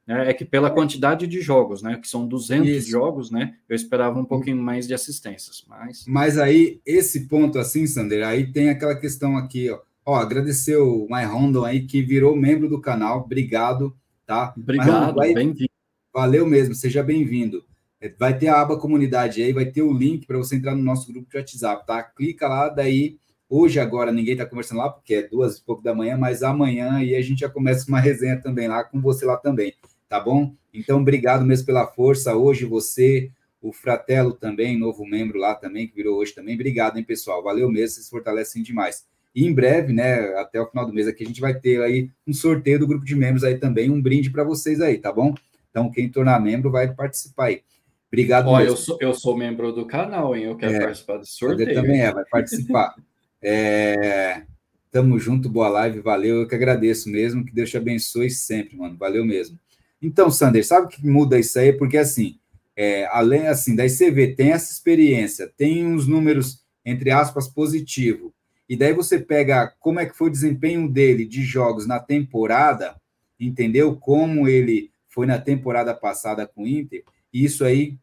É, 0.08 0.30
é 0.30 0.34
que 0.34 0.43
pela 0.43 0.72
quantidade 0.72 1.27
de 1.27 1.42
jogos, 1.42 1.82
né? 1.82 1.98
Que 1.98 2.08
são 2.08 2.27
200 2.27 2.68
Isso. 2.68 2.90
jogos, 2.90 3.30
né? 3.30 3.56
Eu 3.69 3.76
esperava 3.76 4.19
um 4.19 4.26
pouquinho 4.26 4.58
mais 4.58 4.88
de 4.88 4.93
assistências, 4.93 5.64
mas... 5.68 6.06
Mas 6.08 6.38
aí, 6.38 6.82
esse 6.85 7.27
ponto 7.27 7.60
assim, 7.60 7.85
Sander, 7.85 8.26
aí 8.26 8.51
tem 8.51 8.69
aquela 8.69 8.95
questão 8.95 9.38
aqui, 9.38 9.69
ó. 9.69 9.80
Ó, 10.03 10.16
agradecer 10.16 10.77
o 10.77 11.06
My 11.10 11.24
Rondon 11.26 11.64
aí, 11.64 11.85
que 11.85 12.01
virou 12.01 12.35
membro 12.35 12.68
do 12.68 12.82
canal. 12.82 13.19
Obrigado, 13.19 13.95
tá? 14.26 14.51
Obrigado, 14.58 15.14
bem-vindo. 15.14 15.70
Valeu 16.14 16.45
mesmo, 16.45 16.75
seja 16.75 17.01
bem-vindo. 17.01 17.64
É, 18.01 18.09
vai 18.19 18.38
ter 18.38 18.49
a 18.49 18.59
aba 18.59 18.77
comunidade 18.77 19.41
aí, 19.41 19.53
vai 19.53 19.65
ter 19.65 19.81
o 19.81 19.93
link 19.93 20.27
para 20.27 20.38
você 20.38 20.57
entrar 20.57 20.75
no 20.75 20.83
nosso 20.83 21.11
grupo 21.11 21.30
de 21.30 21.38
WhatsApp, 21.38 21.88
tá? 21.88 22.03
Clica 22.03 22.49
lá, 22.49 22.67
daí 22.67 23.17
hoje 23.49 23.80
agora 23.80 24.11
ninguém 24.11 24.33
está 24.33 24.45
conversando 24.45 24.80
lá 24.80 24.90
porque 24.90 25.14
é 25.14 25.22
duas 25.27 25.57
e 25.57 25.64
pouco 25.64 25.81
da 25.81 25.95
manhã, 25.95 26.17
mas 26.17 26.43
amanhã 26.43 26.98
aí 26.98 27.15
a 27.15 27.22
gente 27.22 27.40
já 27.40 27.49
começa 27.49 27.88
uma 27.88 27.99
resenha 28.01 28.41
também 28.41 28.67
lá 28.67 28.83
com 28.83 28.99
você 28.99 29.25
lá 29.25 29.38
também, 29.38 29.73
tá 30.09 30.19
bom? 30.19 30.53
Então 30.73 30.99
obrigado 30.99 31.45
mesmo 31.45 31.65
pela 31.65 31.88
força 31.88 32.35
hoje 32.35 32.65
você, 32.65 33.31
o 33.61 33.72
Fratelo 33.72 34.33
também, 34.33 34.77
novo 34.77 35.06
membro 35.06 35.40
lá 35.40 35.56
também 35.56 35.88
que 35.88 35.95
virou 35.95 36.17
hoje 36.17 36.33
também. 36.33 36.56
Obrigado, 36.56 36.98
hein, 36.98 37.06
pessoal? 37.06 37.41
Valeu 37.41 37.72
mesmo, 37.72 37.95
vocês 37.95 38.09
fortalecem 38.09 38.61
demais. 38.61 39.06
E 39.33 39.45
em 39.45 39.53
breve, 39.53 39.93
né, 39.93 40.35
até 40.40 40.59
o 40.59 40.67
final 40.67 40.85
do 40.85 40.93
mês 40.93 41.07
aqui 41.07 41.23
a 41.23 41.27
gente 41.27 41.40
vai 41.40 41.53
ter 41.53 41.81
aí 41.81 42.09
um 42.27 42.33
sorteio 42.33 42.80
do 42.80 42.88
grupo 42.88 43.06
de 43.06 43.15
membros 43.15 43.45
aí 43.45 43.57
também, 43.57 43.90
um 43.90 44.01
brinde 44.01 44.30
para 44.30 44.43
vocês 44.43 44.81
aí, 44.81 44.98
tá 44.98 45.09
bom? 45.09 45.33
Então 45.72 45.90
quem 45.90 46.09
tornar 46.09 46.40
membro 46.40 46.69
vai 46.69 46.93
participar 46.93 47.45
aí. 47.45 47.64
Obrigado. 48.11 48.48
Ó, 48.48 48.59
eu 48.59 48.75
sou, 48.75 48.98
eu 49.00 49.14
sou 49.14 49.38
membro 49.38 49.72
do 49.72 49.85
canal, 49.85 50.35
hein? 50.35 50.43
Eu 50.43 50.58
quero 50.58 50.75
é, 50.75 50.80
participar 50.82 51.17
do 51.17 51.25
sorteio. 51.25 51.69
Você 51.69 51.74
também 51.74 52.01
é, 52.01 52.11
vai 52.11 52.25
participar. 52.25 52.93
é, 53.41 54.43
tamo 54.91 55.17
junto, 55.17 55.50
boa 55.50 55.69
live, 55.69 56.01
valeu. 56.01 56.41
Eu 56.41 56.48
que 56.48 56.53
agradeço 56.53 57.09
mesmo. 57.09 57.45
Que 57.45 57.53
Deus 57.53 57.69
te 57.69 57.77
abençoe 57.77 58.30
sempre, 58.30 58.75
mano. 58.75 58.98
Valeu 58.98 59.25
mesmo. 59.25 59.58
Então, 60.01 60.30
Sander, 60.30 60.66
sabe 60.66 60.88
o 60.88 60.90
que 60.90 61.08
muda 61.08 61.40
isso 61.40 61.58
aí? 61.58 61.72
Porque 61.72 61.98
assim, 61.98 62.38
é, 62.75 63.06
além 63.11 63.48
assim, 63.48 63.75
da 63.75 63.85
ICV 63.85 64.35
tem 64.35 64.51
essa 64.51 64.74
experiência, 64.74 65.51
tem 65.56 65.85
uns 65.85 66.06
números, 66.06 66.66
entre 66.85 67.11
aspas, 67.11 67.48
positivo. 67.48 68.33
E 68.67 68.75
daí 68.75 68.93
você 68.93 69.19
pega 69.19 69.74
como 69.80 70.00
é 70.00 70.06
que 70.06 70.17
foi 70.17 70.27
o 70.27 70.32
desempenho 70.32 70.90
dele 70.90 71.25
de 71.25 71.43
jogos 71.43 71.88
na 71.88 72.00
temporada, 72.00 72.95
entendeu? 73.40 73.95
Como 73.95 74.48
ele 74.48 74.91
foi 75.11 75.27
na 75.27 75.40
temporada 75.40 75.93
passada 75.93 76.48
com 76.48 76.64
o 76.64 76.67
Inter 76.67 77.03
e 77.31 77.45
isso 77.45 77.64
aí 77.64 77.99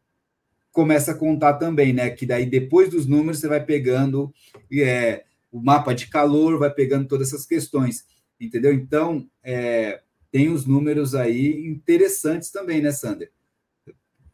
começa 0.71 1.11
a 1.11 1.15
contar 1.15 1.55
também, 1.55 1.91
né? 1.91 2.09
Que 2.09 2.25
daí 2.25 2.45
depois 2.45 2.89
dos 2.89 3.05
números 3.05 3.39
você 3.39 3.47
vai 3.47 3.63
pegando 3.63 4.33
é, 4.71 5.25
o 5.51 5.59
mapa 5.59 5.93
de 5.93 6.07
calor, 6.07 6.57
vai 6.57 6.71
pegando 6.71 7.07
todas 7.07 7.29
essas 7.29 7.45
questões, 7.45 8.05
entendeu? 8.39 8.73
Então, 8.73 9.27
é, 9.43 10.01
tem 10.31 10.49
os 10.49 10.65
números 10.65 11.15
aí 11.15 11.65
interessantes 11.67 12.51
também, 12.51 12.81
né, 12.81 12.91
Sander? 12.91 13.31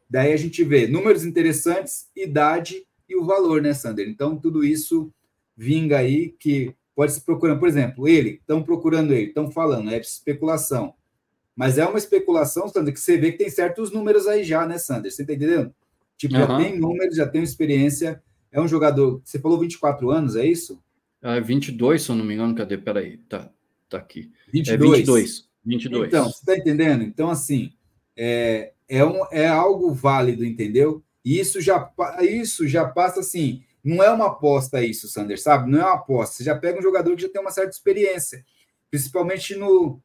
Daí 0.10 0.34
a 0.34 0.38
gente 0.38 0.64
vê 0.64 0.88
números 0.88 1.26
interessantes, 1.26 2.10
idade 2.16 2.86
e 3.08 3.16
o 3.16 3.26
valor, 3.26 3.62
né, 3.62 3.74
Sander? 3.74 4.08
Então, 4.08 4.38
tudo 4.38 4.64
isso 4.64 5.12
vinga 5.56 5.98
aí 5.98 6.30
que 6.30 6.76
pode 6.96 7.14
se 7.14 7.22
procurando, 7.22 7.60
por 7.60 7.68
exemplo, 7.68 8.08
ele, 8.08 8.32
estão 8.32 8.62
procurando 8.62 9.14
ele, 9.14 9.28
estão 9.28 9.50
falando, 9.50 9.90
é 9.92 9.98
especulação. 9.98 10.94
Mas 11.56 11.78
é 11.78 11.86
uma 11.86 11.98
especulação, 11.98 12.68
Sander, 12.68 12.94
que 12.94 13.00
você 13.00 13.18
vê 13.18 13.32
que 13.32 13.38
tem 13.38 13.50
certos 13.50 13.92
números 13.92 14.28
aí 14.28 14.44
já, 14.44 14.66
né, 14.66 14.78
Sander? 14.78 15.12
Você 15.12 15.22
está 15.22 15.34
entendendo? 15.34 15.74
Tipo, 16.18 16.36
uhum. 16.36 16.42
já 16.42 16.58
tem 16.58 16.80
números, 16.80 17.16
já 17.16 17.28
tem 17.28 17.44
experiência. 17.44 18.22
É 18.52 18.60
um 18.60 18.68
jogador. 18.68 19.22
Você 19.24 19.40
falou 19.40 19.60
24 19.60 20.12
anos, 20.12 20.36
é 20.36 20.46
isso? 20.46 20.82
É 21.22 21.40
22, 21.40 22.02
se 22.02 22.10
eu 22.10 22.16
não 22.16 22.26
me 22.26 22.34
engano. 22.34 22.56
Cadê? 22.56 22.78
Peraí, 22.78 23.18
tá, 23.18 23.50
tá 23.90 23.98
aqui. 23.98 24.32
22. 24.52 24.70
É 24.70 24.98
22. 24.98 25.50
22. 25.66 26.08
Então, 26.08 26.26
você 26.26 26.40
está 26.40 26.58
entendendo? 26.58 27.04
Então, 27.04 27.30
assim, 27.30 27.72
é, 28.16 28.74
é, 28.88 29.04
um, 29.04 29.26
é 29.32 29.48
algo 29.48 29.94
válido, 29.94 30.46
entendeu? 30.46 31.04
E 31.24 31.40
isso 31.40 31.60
já, 31.60 31.92
isso 32.22 32.68
já 32.68 32.86
passa 32.86 33.22
assim. 33.22 33.64
Não 33.84 34.04
é 34.04 34.10
uma 34.10 34.28
aposta 34.28 34.84
isso, 34.84 35.08
Sander, 35.08 35.40
sabe? 35.42 35.70
Não 35.70 35.80
é 35.80 35.84
uma 35.84 35.96
aposta. 35.96 36.36
Você 36.36 36.44
já 36.44 36.58
pega 36.58 36.80
um 36.80 36.84
jogador 36.84 37.16
que 37.16 37.22
já 37.22 37.30
tem 37.30 37.42
uma 37.42 37.52
certa 37.52 37.72
experiência, 37.72 38.46
principalmente 38.90 39.56
no, 39.56 40.02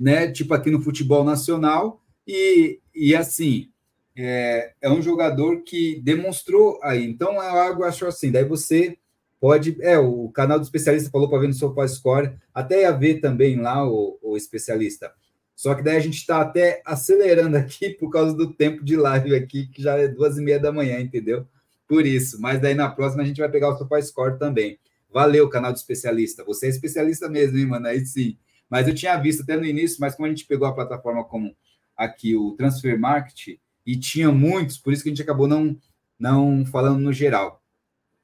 né? 0.00 0.30
Tipo 0.32 0.54
aqui 0.54 0.70
no 0.70 0.80
futebol 0.80 1.22
nacional 1.22 2.00
e, 2.26 2.80
e 2.94 3.14
assim 3.14 3.68
é, 4.16 4.72
é 4.80 4.90
um 4.90 5.02
jogador 5.02 5.62
que 5.62 6.00
demonstrou 6.02 6.80
aí. 6.82 7.04
Então 7.04 7.42
é 7.42 7.48
algo 7.48 7.84
acho 7.84 8.06
assim. 8.06 8.32
Daí 8.32 8.44
você 8.44 8.96
pode 9.38 9.76
é 9.80 9.98
o 9.98 10.28
canal 10.30 10.58
do 10.58 10.64
especialista 10.64 11.10
falou 11.10 11.28
para 11.28 11.40
ver 11.40 11.48
no 11.48 11.54
Sofá 11.54 11.86
Score 11.86 12.32
até 12.54 12.82
ia 12.82 12.92
ver 12.92 13.20
também 13.20 13.60
lá 13.60 13.86
o, 13.86 14.18
o 14.22 14.36
especialista. 14.36 15.12
Só 15.54 15.74
que 15.74 15.82
daí 15.82 15.96
a 15.96 16.00
gente 16.00 16.16
está 16.16 16.40
até 16.40 16.80
acelerando 16.86 17.54
aqui 17.58 17.90
por 17.90 18.10
causa 18.10 18.34
do 18.34 18.52
tempo 18.54 18.82
de 18.82 18.96
live 18.96 19.34
aqui, 19.34 19.66
que 19.66 19.82
já 19.82 19.98
é 19.98 20.08
duas 20.08 20.38
e 20.38 20.42
meia 20.42 20.58
da 20.58 20.72
manhã, 20.72 20.98
entendeu? 20.98 21.46
por 21.90 22.06
isso. 22.06 22.40
Mas 22.40 22.60
daí 22.60 22.72
na 22.72 22.88
próxima 22.88 23.24
a 23.24 23.26
gente 23.26 23.40
vai 23.40 23.50
pegar 23.50 23.70
o 23.70 23.76
SofaScore 23.76 24.38
também. 24.38 24.78
Valeu, 25.12 25.48
canal 25.48 25.72
do 25.72 25.76
especialista. 25.76 26.44
Você 26.44 26.66
é 26.66 26.68
especialista 26.68 27.28
mesmo, 27.28 27.58
hein, 27.58 27.66
mano? 27.66 27.88
Aí 27.88 28.06
sim. 28.06 28.38
Mas 28.70 28.86
eu 28.86 28.94
tinha 28.94 29.16
visto 29.16 29.42
até 29.42 29.56
no 29.56 29.64
início, 29.64 29.98
mas 30.00 30.14
como 30.14 30.26
a 30.26 30.28
gente 30.28 30.46
pegou 30.46 30.68
a 30.68 30.72
plataforma 30.72 31.24
como 31.24 31.54
aqui 31.96 32.36
o 32.36 32.52
Transfer 32.52 32.98
Market 32.98 33.58
e 33.84 33.96
tinha 33.96 34.30
muitos, 34.30 34.78
por 34.78 34.92
isso 34.92 35.02
que 35.02 35.08
a 35.08 35.12
gente 35.12 35.22
acabou 35.22 35.48
não, 35.48 35.76
não 36.18 36.64
falando 36.64 37.00
no 37.00 37.12
geral. 37.12 37.60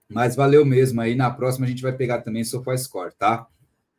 Mas 0.08 0.36
valeu 0.36 0.65
mesmo. 0.65 1.00
Aí 1.00 1.16
na 1.16 1.31
próxima 1.31 1.66
a 1.66 1.68
gente 1.68 1.83
vai 1.83 1.92
pegar 1.92 2.20
também 2.20 2.42
o 2.42 2.47
SofaScore, 2.47 3.12
tá? 3.18 3.47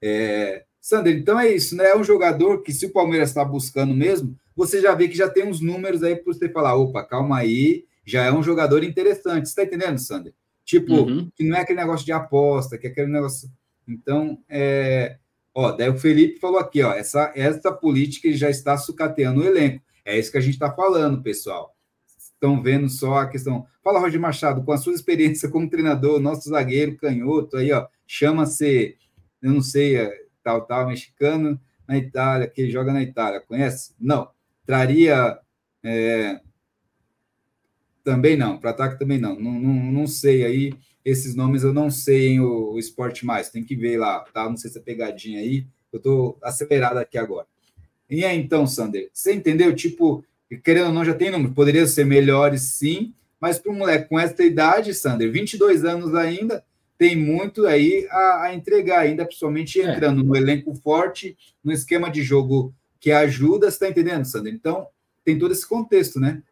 É... 0.01 0.63
Sander, 0.79 1.17
então 1.17 1.37
é 1.37 1.51
isso, 1.51 1.75
né? 1.75 1.89
É 1.89 1.97
um 1.97 2.03
jogador 2.03 2.63
que, 2.63 2.71
se 2.71 2.85
o 2.85 2.93
Palmeiras 2.93 3.29
está 3.29 3.43
buscando 3.43 3.93
mesmo, 3.93 4.37
você 4.55 4.79
já 4.79 4.95
vê 4.95 5.09
que 5.09 5.17
já 5.17 5.29
tem 5.29 5.45
uns 5.45 5.59
números 5.59 6.01
aí 6.01 6.15
para 6.15 6.33
você 6.33 6.47
falar: 6.47 6.75
opa, 6.75 7.03
calma 7.03 7.39
aí, 7.39 7.83
já 8.05 8.23
é 8.23 8.31
um 8.31 8.41
jogador 8.41 8.85
interessante. 8.85 9.45
Você 9.47 9.51
está 9.51 9.63
entendendo, 9.63 9.97
Sander? 9.97 10.33
Tipo, 10.63 10.93
uhum. 10.93 11.29
que 11.35 11.43
não 11.43 11.57
é 11.57 11.61
aquele 11.61 11.79
negócio 11.79 12.05
de 12.05 12.13
aposta, 12.13 12.77
que 12.77 12.87
é 12.87 12.89
aquele 12.89 13.11
negócio. 13.11 13.49
Então, 13.85 14.39
é. 14.47 15.17
Ó, 15.59 15.71
daí 15.71 15.89
o 15.89 15.97
Felipe 15.97 16.39
falou 16.39 16.59
aqui, 16.59 16.83
ó, 16.83 16.93
essa, 16.93 17.33
essa 17.35 17.71
política 17.71 18.31
já 18.33 18.47
está 18.47 18.77
sucateando 18.77 19.41
o 19.41 19.43
elenco. 19.43 19.83
É 20.05 20.15
isso 20.15 20.31
que 20.31 20.37
a 20.37 20.41
gente 20.41 20.53
está 20.53 20.71
falando, 20.71 21.23
pessoal. 21.23 21.75
Estão 22.15 22.61
vendo 22.61 22.87
só 22.87 23.21
a 23.21 23.27
questão. 23.27 23.65
Fala, 23.83 23.99
Roger 23.99 24.21
Machado, 24.21 24.63
com 24.63 24.71
a 24.71 24.77
sua 24.77 24.93
experiência 24.93 25.49
como 25.49 25.67
treinador, 25.67 26.19
nosso 26.19 26.47
zagueiro 26.47 26.95
canhoto 26.95 27.57
aí, 27.57 27.71
ó, 27.71 27.87
chama-se, 28.05 28.97
eu 29.41 29.51
não 29.51 29.61
sei, 29.63 29.95
é, 29.95 30.25
tal, 30.43 30.63
tal, 30.67 30.85
mexicano 30.89 31.59
na 31.87 31.97
Itália, 31.97 32.47
que 32.47 32.69
joga 32.69 32.93
na 32.93 33.01
Itália, 33.01 33.41
conhece? 33.41 33.95
Não. 33.99 34.29
Traria 34.63 35.39
é, 35.83 36.39
também 38.03 38.37
não, 38.37 38.59
para 38.59 38.69
ataque 38.69 38.99
também 38.99 39.17
não. 39.17 39.39
Não, 39.39 39.53
não. 39.53 39.91
não 39.91 40.05
sei 40.05 40.45
aí, 40.45 40.73
esses 41.09 41.35
nomes 41.35 41.63
eu 41.63 41.73
não 41.73 41.89
sei 41.89 42.33
em 42.33 42.39
o, 42.41 42.73
o 42.73 42.79
esporte 42.79 43.25
mais, 43.25 43.49
tem 43.49 43.63
que 43.63 43.75
ver 43.75 43.97
lá, 43.97 44.19
tá? 44.33 44.49
Não 44.49 44.57
sei 44.57 44.69
se 44.69 44.77
é 44.77 44.81
pegadinha 44.81 45.39
aí, 45.39 45.65
eu 45.91 46.01
tô 46.01 46.37
acelerado 46.43 46.97
aqui 46.97 47.17
agora. 47.17 47.47
E 48.09 48.25
aí, 48.25 48.37
então, 48.37 48.67
Sander, 48.67 49.09
você 49.13 49.33
entendeu? 49.33 49.73
Tipo, 49.73 50.23
querendo 50.63 50.87
ou 50.87 50.93
não, 50.93 51.05
já 51.05 51.13
tem 51.13 51.31
número, 51.31 51.53
poderiam 51.53 51.87
ser 51.87 52.05
melhores 52.05 52.61
sim, 52.61 53.13
mas 53.39 53.57
para 53.57 53.71
um 53.71 53.75
moleque 53.75 54.09
com 54.09 54.19
essa 54.19 54.43
idade, 54.43 54.93
Sander, 54.93 55.31
22 55.31 55.85
anos 55.85 56.13
ainda, 56.13 56.63
tem 56.97 57.15
muito 57.15 57.65
aí 57.65 58.05
a, 58.11 58.43
a 58.43 58.55
entregar, 58.55 58.99
ainda 58.99 59.25
principalmente 59.25 59.79
é. 59.79 59.89
entrando 59.89 60.21
é. 60.21 60.23
no 60.25 60.35
elenco 60.35 60.75
forte, 60.75 61.37
no 61.63 61.71
esquema 61.71 62.09
de 62.09 62.21
jogo 62.21 62.73
que 62.99 63.11
ajuda, 63.11 63.71
você 63.71 63.75
está 63.75 63.89
entendendo, 63.89 64.25
Sander? 64.25 64.53
Então, 64.53 64.87
tem 65.23 65.39
todo 65.39 65.53
esse 65.53 65.65
contexto, 65.65 66.19
né? 66.19 66.43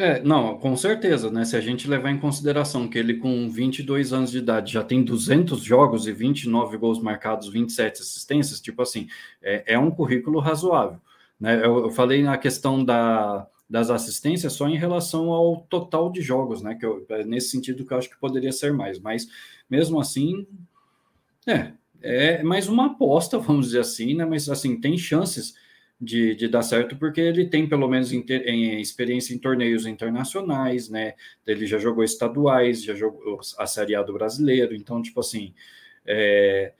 É, 0.00 0.22
não, 0.22 0.56
com 0.56 0.74
certeza, 0.78 1.30
né? 1.30 1.44
Se 1.44 1.54
a 1.54 1.60
gente 1.60 1.86
levar 1.86 2.10
em 2.10 2.18
consideração 2.18 2.88
que 2.88 2.98
ele 2.98 3.18
com 3.18 3.50
22 3.50 4.14
anos 4.14 4.30
de 4.30 4.38
idade 4.38 4.72
já 4.72 4.82
tem 4.82 5.04
200 5.04 5.62
jogos 5.62 6.06
e 6.06 6.12
29 6.12 6.78
gols 6.78 6.98
marcados, 6.98 7.50
27 7.50 8.00
assistências, 8.00 8.62
tipo 8.62 8.80
assim, 8.80 9.08
é, 9.42 9.74
é 9.74 9.78
um 9.78 9.90
currículo 9.90 10.40
razoável, 10.40 10.98
né? 11.38 11.62
Eu, 11.62 11.80
eu 11.80 11.90
falei 11.90 12.22
na 12.22 12.38
questão 12.38 12.82
da, 12.82 13.46
das 13.68 13.90
assistências 13.90 14.54
só 14.54 14.66
em 14.66 14.78
relação 14.78 15.32
ao 15.32 15.60
total 15.68 16.10
de 16.10 16.22
jogos, 16.22 16.62
né? 16.62 16.74
Que 16.76 16.86
eu, 16.86 17.04
é 17.10 17.22
nesse 17.22 17.50
sentido 17.50 17.84
que 17.84 17.92
eu 17.92 17.98
acho 17.98 18.08
que 18.08 18.18
poderia 18.18 18.52
ser 18.52 18.72
mais, 18.72 18.98
mas 18.98 19.28
mesmo 19.68 20.00
assim, 20.00 20.46
é, 21.46 21.72
é 22.00 22.42
mais 22.42 22.68
uma 22.68 22.86
aposta, 22.86 23.36
vamos 23.38 23.66
dizer 23.66 23.80
assim, 23.80 24.14
né? 24.14 24.24
Mas 24.24 24.48
assim, 24.48 24.80
tem 24.80 24.96
chances 24.96 25.54
de, 26.00 26.34
de 26.34 26.48
dar 26.48 26.62
certo, 26.62 26.96
porque 26.96 27.20
ele 27.20 27.46
tem 27.46 27.68
pelo 27.68 27.86
menos 27.86 28.12
em, 28.12 28.24
em, 28.46 28.80
experiência 28.80 29.34
em 29.34 29.38
torneios 29.38 29.84
internacionais, 29.86 30.88
né? 30.88 31.14
Ele 31.46 31.66
já 31.66 31.78
jogou 31.78 32.02
estaduais, 32.02 32.82
já 32.82 32.94
jogou 32.94 33.40
a 33.58 33.66
Série 33.66 33.94
A 33.94 34.02
do 34.02 34.14
brasileiro, 34.14 34.74
então, 34.74 35.02
tipo 35.02 35.20
assim, 35.20 35.52
é, 36.06 36.72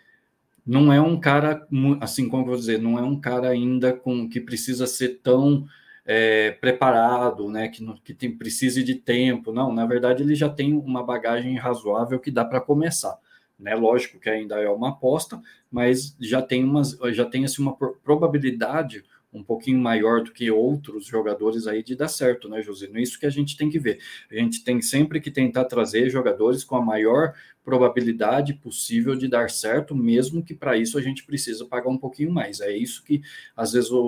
não 0.67 0.93
é 0.93 1.01
um 1.01 1.21
cara, 1.21 1.67
assim 2.01 2.29
como 2.29 2.45
eu 2.45 2.47
vou 2.49 2.57
dizer, 2.57 2.81
não 2.81 2.99
é 2.99 3.03
um 3.03 3.21
cara 3.21 3.51
ainda 3.51 3.93
com 3.93 4.29
que 4.29 4.41
precisa 4.41 4.87
ser 4.87 5.21
tão 5.23 5.67
é, 6.07 6.53
preparado, 6.53 7.51
né? 7.51 7.69
Que, 7.69 7.85
que 8.03 8.15
tem, 8.15 8.37
precise 8.37 8.83
de 8.83 8.95
tempo, 8.95 9.53
não, 9.53 9.73
na 9.73 9.85
verdade, 9.87 10.23
ele 10.23 10.35
já 10.35 10.49
tem 10.49 10.73
uma 10.73 11.05
bagagem 11.05 11.57
razoável 11.57 12.19
que 12.19 12.31
dá 12.31 12.45
para 12.45 12.61
começar. 12.61 13.19
Né? 13.61 13.75
Lógico 13.75 14.19
que 14.19 14.31
ainda 14.31 14.59
é 14.59 14.69
uma 14.69 14.89
aposta, 14.89 15.41
mas 15.71 16.17
já 16.19 16.41
tem, 16.41 16.65
umas, 16.65 16.99
já 17.13 17.25
tem 17.25 17.45
assim, 17.45 17.63
uma 17.63 17.77
probabilidade 17.77 19.05
um 19.33 19.45
pouquinho 19.45 19.79
maior 19.79 20.23
do 20.23 20.33
que 20.33 20.51
outros 20.51 21.07
jogadores 21.07 21.67
aí 21.67 21.83
de 21.83 21.95
dar 21.95 22.09
certo, 22.09 22.49
né, 22.49 22.61
José? 22.63 22.91
É 22.93 23.01
isso 23.01 23.19
que 23.19 23.27
a 23.27 23.31
gente 23.31 23.57
tem 23.57 23.71
que 23.71 23.79
ver. 23.79 24.01
A 24.31 24.35
gente 24.35 24.65
tem 24.65 24.83
sempre 24.83 25.21
que 25.21 25.31
tentar 25.31 25.67
trazer 25.67 26.11
jogadores 26.11 26.65
com 26.65 26.75
a 26.75 26.85
maior 26.85 27.35
probabilidade 27.65 28.55
possível 28.55 29.15
de 29.15 29.29
dar 29.29 29.49
certo, 29.49 29.95
mesmo 29.95 30.43
que 30.43 30.55
para 30.55 30.77
isso 30.77 30.99
a 30.99 31.03
gente 31.03 31.25
precisa 31.25 31.65
pagar 31.65 31.91
um 31.91 31.99
pouquinho 31.99 32.33
mais. 32.33 32.61
É 32.61 32.77
isso 32.77 33.05
que 33.05 33.23
às 33.57 33.73
vezes 33.73 33.91
o, 33.93 34.01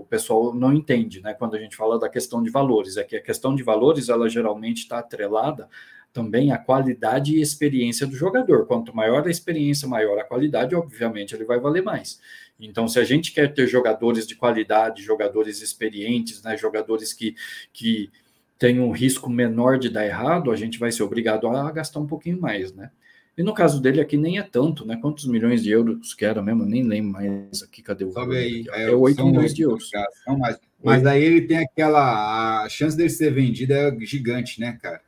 o, 0.00 0.06
pessoal 0.08 0.54
não 0.54 0.72
entende, 0.72 1.20
né? 1.20 1.34
Quando 1.34 1.56
a 1.56 1.58
gente 1.58 1.76
fala 1.76 1.98
da 1.98 2.08
questão 2.08 2.42
de 2.42 2.50
valores, 2.50 2.96
é 2.96 3.04
que 3.04 3.16
a 3.16 3.22
questão 3.22 3.54
de 3.54 3.62
valores 3.62 4.08
ela 4.08 4.28
geralmente 4.28 4.78
está 4.78 5.00
atrelada 5.00 5.68
também 6.12 6.52
a 6.52 6.58
qualidade 6.58 7.36
e 7.36 7.40
experiência 7.40 8.06
do 8.06 8.16
jogador. 8.16 8.66
Quanto 8.66 8.94
maior 8.94 9.26
a 9.26 9.30
experiência, 9.30 9.88
maior 9.88 10.18
a 10.18 10.24
qualidade, 10.24 10.74
obviamente 10.74 11.34
ele 11.34 11.44
vai 11.44 11.58
valer 11.60 11.82
mais. 11.82 12.20
Então, 12.58 12.86
se 12.86 12.98
a 12.98 13.04
gente 13.04 13.32
quer 13.32 13.52
ter 13.54 13.66
jogadores 13.66 14.26
de 14.26 14.34
qualidade, 14.34 15.02
jogadores 15.02 15.62
experientes, 15.62 16.42
né, 16.42 16.56
jogadores 16.56 17.12
que, 17.12 17.34
que 17.72 18.10
têm 18.58 18.80
um 18.80 18.90
risco 18.90 19.30
menor 19.30 19.78
de 19.78 19.88
dar 19.88 20.04
errado, 20.04 20.50
a 20.50 20.56
gente 20.56 20.78
vai 20.78 20.92
ser 20.92 21.02
obrigado 21.02 21.48
a 21.48 21.70
gastar 21.70 22.00
um 22.00 22.06
pouquinho 22.06 22.40
mais, 22.40 22.72
né? 22.72 22.90
E 23.38 23.42
no 23.42 23.54
caso 23.54 23.80
dele 23.80 24.02
aqui 24.02 24.18
nem 24.18 24.38
é 24.38 24.42
tanto, 24.42 24.84
né? 24.84 24.98
Quantos 25.00 25.26
milhões 25.26 25.62
de 25.62 25.70
euros 25.70 26.12
que 26.12 26.26
era 26.26 26.42
mesmo? 26.42 26.66
nem 26.66 26.82
lembro 26.82 27.12
mais 27.12 27.62
aqui, 27.62 27.80
cadê 27.80 28.04
o 28.04 28.12
Sobe 28.12 28.36
aí, 28.36 28.66
é, 28.72 28.82
é 28.82 28.90
8 28.90 29.24
milhões 29.24 29.52
8, 29.52 29.54
de 29.54 29.62
euros. 29.62 29.90
Mais. 30.38 30.58
Mas 30.82 31.06
aí 31.06 31.22
ele 31.22 31.46
tem 31.46 31.58
aquela. 31.58 32.64
A 32.64 32.68
chance 32.68 32.94
dele 32.94 33.08
ser 33.08 33.32
vendido 33.32 33.72
é 33.72 33.96
gigante, 34.00 34.60
né, 34.60 34.78
cara? 34.82 35.00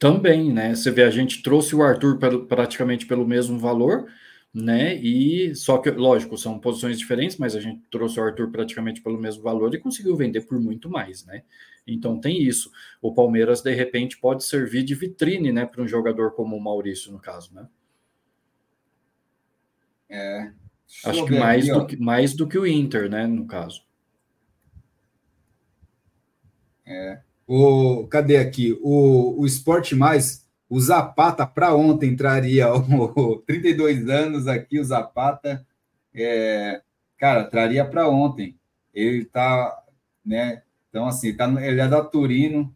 Também, 0.00 0.50
né? 0.50 0.74
Você 0.74 0.90
vê, 0.90 1.02
a 1.02 1.10
gente 1.10 1.42
trouxe 1.42 1.76
o 1.76 1.82
Arthur 1.82 2.18
pelo, 2.18 2.46
praticamente 2.46 3.04
pelo 3.04 3.26
mesmo 3.28 3.58
valor, 3.58 4.10
né? 4.52 4.94
E 4.94 5.54
só 5.54 5.76
que, 5.76 5.90
lógico, 5.90 6.38
são 6.38 6.58
posições 6.58 6.98
diferentes, 6.98 7.36
mas 7.36 7.54
a 7.54 7.60
gente 7.60 7.82
trouxe 7.90 8.18
o 8.18 8.22
Arthur 8.24 8.50
praticamente 8.50 9.02
pelo 9.02 9.20
mesmo 9.20 9.42
valor 9.42 9.74
e 9.74 9.78
conseguiu 9.78 10.16
vender 10.16 10.40
por 10.46 10.58
muito 10.58 10.88
mais, 10.88 11.26
né? 11.26 11.42
Então 11.86 12.18
tem 12.18 12.42
isso. 12.42 12.70
O 13.02 13.12
Palmeiras, 13.12 13.60
de 13.60 13.74
repente, 13.74 14.18
pode 14.18 14.42
servir 14.42 14.84
de 14.84 14.94
vitrine, 14.94 15.52
né, 15.52 15.66
para 15.66 15.82
um 15.82 15.86
jogador 15.86 16.32
como 16.32 16.56
o 16.56 16.64
Maurício, 16.64 17.12
no 17.12 17.20
caso, 17.20 17.54
né? 17.54 17.68
É. 20.08 20.50
Acho 21.04 21.26
que 21.26 21.38
mais, 21.38 21.68
aqui, 21.68 21.78
do 21.78 21.86
que 21.86 21.96
mais 21.98 22.34
do 22.34 22.48
que 22.48 22.58
o 22.58 22.66
Inter, 22.66 23.10
né, 23.10 23.26
no 23.26 23.46
caso. 23.46 23.84
É. 26.86 27.20
O, 27.52 28.06
cadê 28.06 28.36
aqui? 28.36 28.78
O, 28.80 29.40
o 29.40 29.44
Esporte 29.44 29.96
Mais, 29.96 30.46
o 30.68 30.80
Zapata 30.80 31.44
para 31.44 31.74
ontem 31.74 32.14
traria 32.14 32.72
o, 32.72 33.38
32 33.44 34.08
anos 34.08 34.46
aqui, 34.46 34.78
o 34.78 34.84
Zapata. 34.84 35.66
É, 36.14 36.80
cara, 37.18 37.42
traria 37.42 37.84
para 37.84 38.08
ontem. 38.08 38.56
Ele 38.94 39.24
tá, 39.24 39.82
né? 40.24 40.62
Então, 40.88 41.08
assim, 41.08 41.34
tá, 41.34 41.52
ele 41.60 41.80
é 41.80 41.88
da 41.88 42.04
Turino, 42.04 42.72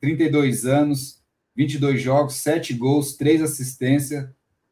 32 0.00 0.66
anos, 0.66 1.20
22 1.56 2.00
jogos, 2.00 2.34
7 2.34 2.74
gols, 2.74 3.16
3 3.16 3.42
assistências. 3.42 4.28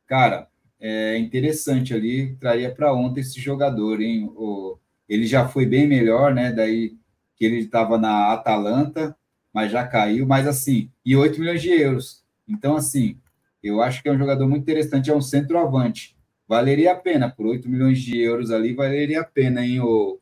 Cara, 0.06 0.46
é 0.78 1.18
interessante 1.18 1.92
ali, 1.92 2.36
traria 2.36 2.72
para 2.72 2.94
ontem 2.94 3.20
esse 3.20 3.40
jogador, 3.40 4.00
hein? 4.00 4.30
O, 4.36 4.78
ele 5.08 5.26
já 5.26 5.48
foi 5.48 5.66
bem 5.66 5.88
melhor, 5.88 6.32
né? 6.32 6.52
Daí 6.52 7.01
que 7.42 7.46
ele 7.46 7.58
estava 7.58 7.98
na 7.98 8.32
Atalanta, 8.32 9.16
mas 9.52 9.72
já 9.72 9.84
caiu, 9.84 10.24
mas 10.24 10.46
assim, 10.46 10.92
e 11.04 11.16
8 11.16 11.40
milhões 11.40 11.60
de 11.60 11.70
euros. 11.70 12.24
Então, 12.46 12.76
assim, 12.76 13.18
eu 13.60 13.82
acho 13.82 14.00
que 14.00 14.08
é 14.08 14.12
um 14.12 14.18
jogador 14.18 14.48
muito 14.48 14.62
interessante, 14.62 15.10
é 15.10 15.16
um 15.16 15.20
centroavante. 15.20 16.16
Valeria 16.46 16.92
a 16.92 16.94
pena, 16.94 17.28
por 17.28 17.46
8 17.46 17.68
milhões 17.68 18.00
de 18.00 18.16
euros 18.16 18.52
ali, 18.52 18.72
valeria 18.74 19.22
a 19.22 19.24
pena, 19.24 19.66
hein, 19.66 19.80
o, 19.80 20.20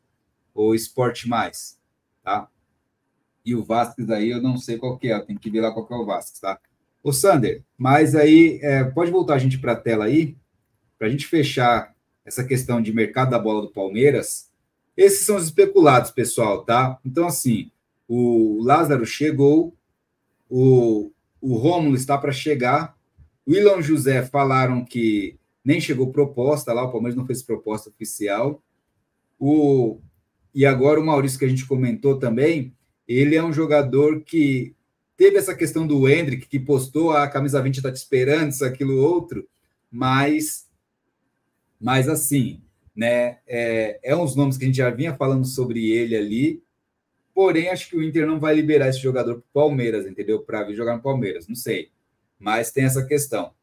o 0.51 0.73
Sport 0.73 1.27
Mais, 1.27 1.77
tá? 2.23 2.47
E 3.45 3.53
o 3.53 3.63
Vasquez 3.63 4.09
aí, 4.09 4.31
eu 4.31 4.41
não 4.41 4.57
sei 4.57 4.79
qual 4.79 4.97
que 4.97 5.11
é, 5.11 5.19
tem 5.19 5.37
que 5.37 5.51
ver 5.51 5.61
lá 5.61 5.71
qual 5.71 5.85
que 5.85 5.93
é 5.93 5.97
o 5.97 6.05
Vasquez, 6.07 6.39
tá? 6.39 6.59
O 7.03 7.13
Sander, 7.13 7.63
mas 7.77 8.15
aí, 8.15 8.59
é, 8.63 8.83
pode 8.83 9.11
voltar 9.11 9.35
a 9.35 9.39
gente 9.39 9.59
para 9.59 9.73
a 9.73 9.79
tela 9.79 10.05
aí, 10.05 10.35
para 10.97 11.05
a 11.05 11.09
gente 11.11 11.27
fechar 11.27 11.93
essa 12.25 12.43
questão 12.43 12.81
de 12.81 12.91
mercado 12.91 13.29
da 13.29 13.37
bola 13.37 13.61
do 13.61 13.71
Palmeiras. 13.71 14.50
Esses 14.95 15.25
são 15.25 15.37
os 15.37 15.45
especulados, 15.45 16.11
pessoal, 16.11 16.63
tá? 16.63 16.99
Então, 17.05 17.27
assim, 17.27 17.71
o 18.07 18.61
Lázaro 18.61 19.05
chegou, 19.05 19.75
o, 20.49 21.11
o 21.39 21.55
Rômulo 21.55 21.95
está 21.95 22.17
para 22.17 22.31
chegar, 22.31 22.95
o 23.45 23.53
Ilon 23.53 23.81
José 23.81 24.23
falaram 24.23 24.83
que 24.83 25.39
nem 25.63 25.79
chegou 25.79 26.11
proposta 26.11 26.73
lá, 26.73 26.83
o 26.83 26.91
Palmeiras 26.91 27.15
não 27.15 27.25
fez 27.25 27.41
proposta 27.41 27.89
oficial. 27.89 28.61
O, 29.39 29.99
e 30.53 30.65
agora 30.65 30.99
o 30.99 31.05
Maurício, 31.05 31.39
que 31.39 31.45
a 31.45 31.49
gente 31.49 31.65
comentou 31.65 32.17
também, 32.17 32.75
ele 33.07 33.35
é 33.35 33.43
um 33.43 33.53
jogador 33.53 34.21
que 34.21 34.75
teve 35.15 35.37
essa 35.37 35.55
questão 35.55 35.85
do 35.85 36.09
Hendrick, 36.09 36.47
que 36.47 36.59
postou 36.59 37.11
a 37.11 37.27
camisa 37.27 37.61
20 37.61 37.77
está 37.77 37.91
te 37.91 37.97
esperando, 37.97 38.51
isso, 38.51 38.65
aquilo, 38.65 38.97
outro, 38.97 39.47
mas, 39.91 40.67
mas 41.79 42.09
assim, 42.09 42.61
né, 42.95 43.39
é, 43.47 43.99
é 44.03 44.15
uns 44.15 44.35
nomes 44.35 44.57
que 44.57 44.63
a 44.63 44.67
gente 44.67 44.77
já 44.77 44.89
vinha 44.89 45.15
falando 45.15 45.45
sobre 45.45 45.91
ele 45.91 46.15
ali, 46.15 46.63
porém 47.33 47.69
acho 47.69 47.89
que 47.89 47.95
o 47.95 48.03
Inter 48.03 48.27
não 48.27 48.39
vai 48.39 48.53
liberar 48.53 48.89
esse 48.89 48.99
jogador 48.99 49.35
para 49.35 49.41
o 49.41 49.53
Palmeiras, 49.53 50.05
entendeu? 50.05 50.41
Para 50.41 50.63
vir 50.63 50.75
jogar 50.75 50.95
no 50.95 51.01
Palmeiras, 51.01 51.47
não 51.47 51.55
sei, 51.55 51.89
mas 52.37 52.71
tem 52.71 52.83
essa 52.83 53.05
questão. 53.05 53.53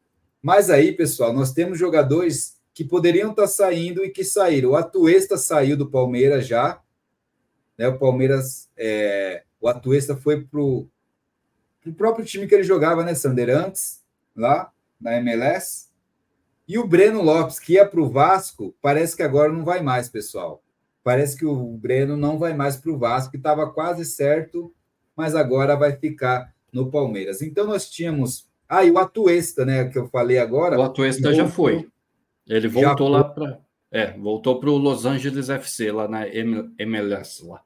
Mas 0.41 0.69
aí, 0.69 0.93
pessoal, 0.93 1.33
nós 1.33 1.51
temos 1.51 1.77
jogadores 1.77 2.57
que 2.73 2.83
poderiam 2.83 3.31
estar 3.31 3.43
tá 3.43 3.47
saindo 3.47 4.05
e 4.05 4.09
que 4.09 4.23
saíram. 4.23 4.71
O 4.71 4.75
Atuesta 4.75 5.37
saiu 5.37 5.75
do 5.75 5.89
Palmeiras 5.89 6.47
já, 6.47 6.81
né? 7.77 7.87
O 7.87 7.97
Palmeiras, 7.97 8.69
é, 8.77 9.43
o 9.59 9.67
Atuesta 9.67 10.15
foi 10.15 10.41
para 10.41 10.61
o 10.61 10.87
próprio 11.97 12.25
time 12.25 12.47
que 12.47 12.55
ele 12.55 12.63
jogava, 12.63 13.03
né, 13.03 13.13
Sander, 13.13 13.49
antes, 13.49 14.01
lá 14.35 14.71
na 14.99 15.17
MLS. 15.17 15.88
E 16.69 16.77
o 16.77 16.85
Breno 16.85 17.23
Lopes, 17.23 17.59
que 17.59 17.73
ia 17.73 17.85
para 17.85 17.99
o 17.99 18.07
Vasco, 18.07 18.75
parece 18.79 19.15
que 19.15 19.23
agora 19.23 19.51
não 19.51 19.65
vai 19.65 19.81
mais, 19.81 20.07
pessoal. 20.07 20.63
Parece 21.03 21.35
que 21.35 21.43
o 21.43 21.65
Breno 21.75 22.15
não 22.15 22.37
vai 22.37 22.53
mais 22.53 22.77
para 22.77 22.91
o 22.91 22.97
Vasco, 22.99 23.31
que 23.31 23.37
estava 23.37 23.67
quase 23.71 24.05
certo, 24.05 24.71
mas 25.15 25.33
agora 25.33 25.75
vai 25.75 25.93
ficar 25.93 26.53
no 26.71 26.91
Palmeiras. 26.91 27.41
Então 27.41 27.65
nós 27.65 27.89
tínhamos. 27.89 28.47
Ah, 28.69 28.85
e 28.85 28.91
o 28.91 28.99
Atuesta, 28.99 29.65
né? 29.65 29.85
Que 29.85 29.97
eu 29.97 30.07
falei 30.09 30.37
agora. 30.37 30.77
O 30.77 30.83
Atuesta 30.83 31.33
já 31.33 31.47
foi. 31.47 31.87
Ele 32.47 32.67
voltou 32.67 33.07
lá 33.07 33.23
para. 33.23 33.59
É, 33.91 34.15
voltou 34.15 34.59
para 34.59 34.69
o 34.69 34.77
Los 34.77 35.07
Angeles 35.07 35.49
FC, 35.49 35.91
lá 35.91 36.07
na 36.07 36.27
MLS. 36.27 37.43
Lá. 37.47 37.63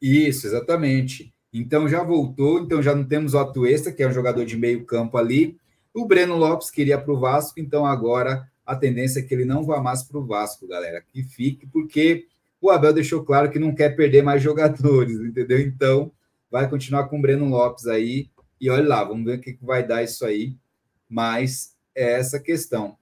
Isso, 0.00 0.46
exatamente. 0.46 1.30
Então 1.52 1.86
já 1.86 2.02
voltou, 2.02 2.60
então 2.60 2.82
já 2.82 2.94
não 2.94 3.04
temos 3.04 3.34
o 3.34 3.38
Atuesta, 3.38 3.92
que 3.92 4.02
é 4.02 4.08
um 4.08 4.12
jogador 4.12 4.46
de 4.46 4.56
meio 4.56 4.86
campo 4.86 5.18
ali. 5.18 5.58
O 5.94 6.06
Breno 6.06 6.36
Lopes 6.36 6.70
queria 6.70 6.98
para 6.98 7.12
o 7.12 7.18
Vasco, 7.18 7.58
então 7.58 7.84
agora 7.84 8.48
a 8.64 8.76
tendência 8.76 9.20
é 9.20 9.22
que 9.22 9.34
ele 9.34 9.44
não 9.44 9.64
vá 9.64 9.80
mais 9.80 10.02
para 10.02 10.18
o 10.18 10.24
Vasco, 10.24 10.66
galera. 10.66 11.02
Que 11.06 11.22
fique, 11.22 11.66
porque 11.66 12.26
o 12.60 12.70
Abel 12.70 12.92
deixou 12.92 13.24
claro 13.24 13.50
que 13.50 13.58
não 13.58 13.74
quer 13.74 13.96
perder 13.96 14.22
mais 14.22 14.42
jogadores, 14.42 15.18
entendeu? 15.20 15.58
Então 15.58 16.12
vai 16.50 16.68
continuar 16.68 17.08
com 17.08 17.18
o 17.18 17.22
Breno 17.22 17.48
Lopes 17.48 17.86
aí. 17.86 18.28
E 18.60 18.70
olha 18.70 18.86
lá, 18.86 19.04
vamos 19.04 19.24
ver 19.24 19.38
o 19.38 19.40
que 19.40 19.58
vai 19.60 19.84
dar 19.84 20.02
isso 20.02 20.24
aí. 20.24 20.54
Mas 21.08 21.74
é 21.94 22.12
essa 22.12 22.38
questão. 22.38 22.96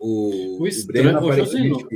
O, 0.00 0.62
o, 0.62 0.66
estranho, 0.66 1.18
o 1.18 1.28
Breno 1.28 1.32
Josino, 1.32 1.88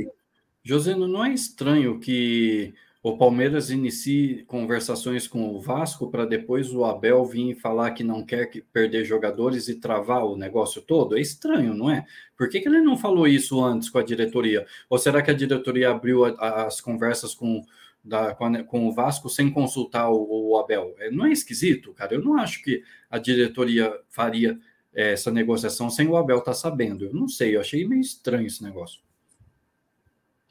Josino, 0.63 1.07
não 1.07 1.25
é 1.25 1.33
estranho 1.33 1.99
que 1.99 2.73
o 3.01 3.17
Palmeiras 3.17 3.69
inicie 3.69 4.43
conversações 4.43 5.25
com 5.25 5.55
o 5.55 5.59
Vasco 5.61 6.11
para 6.11 6.25
depois 6.25 6.73
o 6.73 6.83
Abel 6.83 7.23
vir 7.23 7.55
falar 7.55 7.91
que 7.91 8.03
não 8.03 8.25
quer 8.25 8.51
perder 8.73 9.05
jogadores 9.05 9.69
e 9.69 9.79
travar 9.79 10.25
o 10.25 10.35
negócio 10.35 10.81
todo? 10.81 11.17
É 11.17 11.21
estranho, 11.21 11.73
não 11.73 11.89
é? 11.89 12.05
Por 12.37 12.49
que, 12.49 12.59
que 12.59 12.67
ele 12.67 12.81
não 12.81 12.97
falou 12.97 13.25
isso 13.25 13.63
antes 13.63 13.89
com 13.89 13.99
a 13.99 14.03
diretoria? 14.03 14.65
Ou 14.89 14.97
será 14.97 15.21
que 15.21 15.31
a 15.31 15.33
diretoria 15.33 15.91
abriu 15.91 16.25
a, 16.25 16.65
as 16.65 16.81
conversas 16.81 17.33
com, 17.33 17.63
da, 18.03 18.35
com, 18.35 18.45
a, 18.45 18.63
com, 18.63 18.87
o 18.89 18.91
Vasco 18.91 19.29
sem 19.29 19.49
consultar 19.49 20.09
o, 20.09 20.49
o, 20.51 20.57
Abel? 20.57 20.93
É, 20.99 21.09
não 21.09 21.25
é 21.25 21.31
esquisito, 21.31 21.93
cara? 21.93 22.13
Eu 22.13 22.21
não 22.21 22.37
acho 22.37 22.61
que 22.61 22.83
a 23.09 23.17
diretoria 23.17 23.97
faria 24.09 24.59
é, 24.93 25.13
essa 25.13 25.31
negociação 25.31 25.89
sem 25.89 26.05
o 26.05 26.17
Abel 26.17 26.39
estar 26.39 26.51
tá 26.51 26.57
sabendo. 26.57 27.05
Eu 27.05 27.13
não 27.13 27.29
sei, 27.29 27.55
eu 27.55 27.61
achei 27.61 27.87
meio 27.87 28.01
estranho 28.01 28.45
esse 28.45 28.61
negócio. 28.61 28.99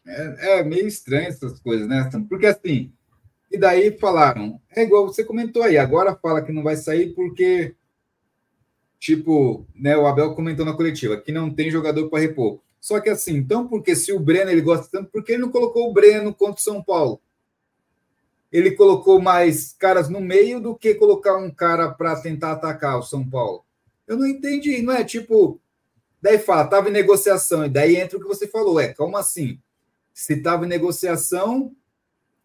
É, 0.09 0.61
é, 0.61 0.65
meio 0.65 0.87
estranho 0.87 1.28
essas 1.28 1.61
coisas, 1.61 1.87
né? 1.87 2.09
Porque 2.28 2.47
assim, 2.47 2.91
e 3.51 3.59
daí 3.59 3.97
falaram, 3.99 4.59
é 4.75 4.83
igual 4.83 5.07
você 5.07 5.23
comentou 5.23 5.62
aí, 5.62 5.77
agora 5.77 6.17
fala 6.17 6.41
que 6.43 6.51
não 6.51 6.62
vai 6.62 6.77
sair 6.77 7.15
porque, 7.15 7.75
tipo, 8.99 9.67
né, 9.75 9.97
o 9.97 10.07
Abel 10.07 10.35
comentou 10.35 10.65
na 10.65 10.73
coletiva 10.73 11.20
que 11.20 11.31
não 11.31 11.53
tem 11.53 11.70
jogador 11.70 12.09
para 12.09 12.20
repor. 12.20 12.61
Só 12.81 13.01
que 13.01 13.11
assim, 13.11 13.37
então, 13.37 13.69
porque 13.69 13.95
se 13.95 14.12
o 14.12 14.20
Breno 14.20 14.51
ele 14.51 14.62
gosta 14.62 14.89
tanto, 14.91 15.11
por 15.11 15.23
que 15.23 15.33
ele 15.33 15.43
não 15.43 15.51
colocou 15.51 15.91
o 15.91 15.93
Breno 15.93 16.35
contra 16.35 16.61
o 16.61 16.62
São 16.65 16.83
Paulo? 16.83 17.20
Ele 18.51 18.70
colocou 18.70 19.20
mais 19.20 19.75
caras 19.75 20.09
no 20.09 20.20
meio 20.23 20.59
do 20.59 20.75
que 20.75 20.95
colocar 20.95 21.37
um 21.37 21.51
cara 21.51 21.91
para 21.91 22.19
tentar 22.19 22.53
atacar 22.53 22.99
o 22.99 23.03
São 23.03 23.28
Paulo. 23.28 23.62
Eu 24.07 24.17
não 24.17 24.26
entendi, 24.26 24.81
não 24.81 24.94
é 24.94 25.05
tipo. 25.05 25.60
Daí 26.21 26.39
fala, 26.39 26.65
estava 26.65 26.89
em 26.89 26.92
negociação, 26.92 27.67
e 27.67 27.69
daí 27.69 27.97
entra 27.97 28.17
o 28.17 28.21
que 28.21 28.26
você 28.26 28.49
falou, 28.49 28.81
é, 28.81 28.92
como 28.94 29.17
assim? 29.17 29.60
Se 30.18 30.33
estava 30.33 30.65
em 30.65 30.68
negociação, 30.68 31.76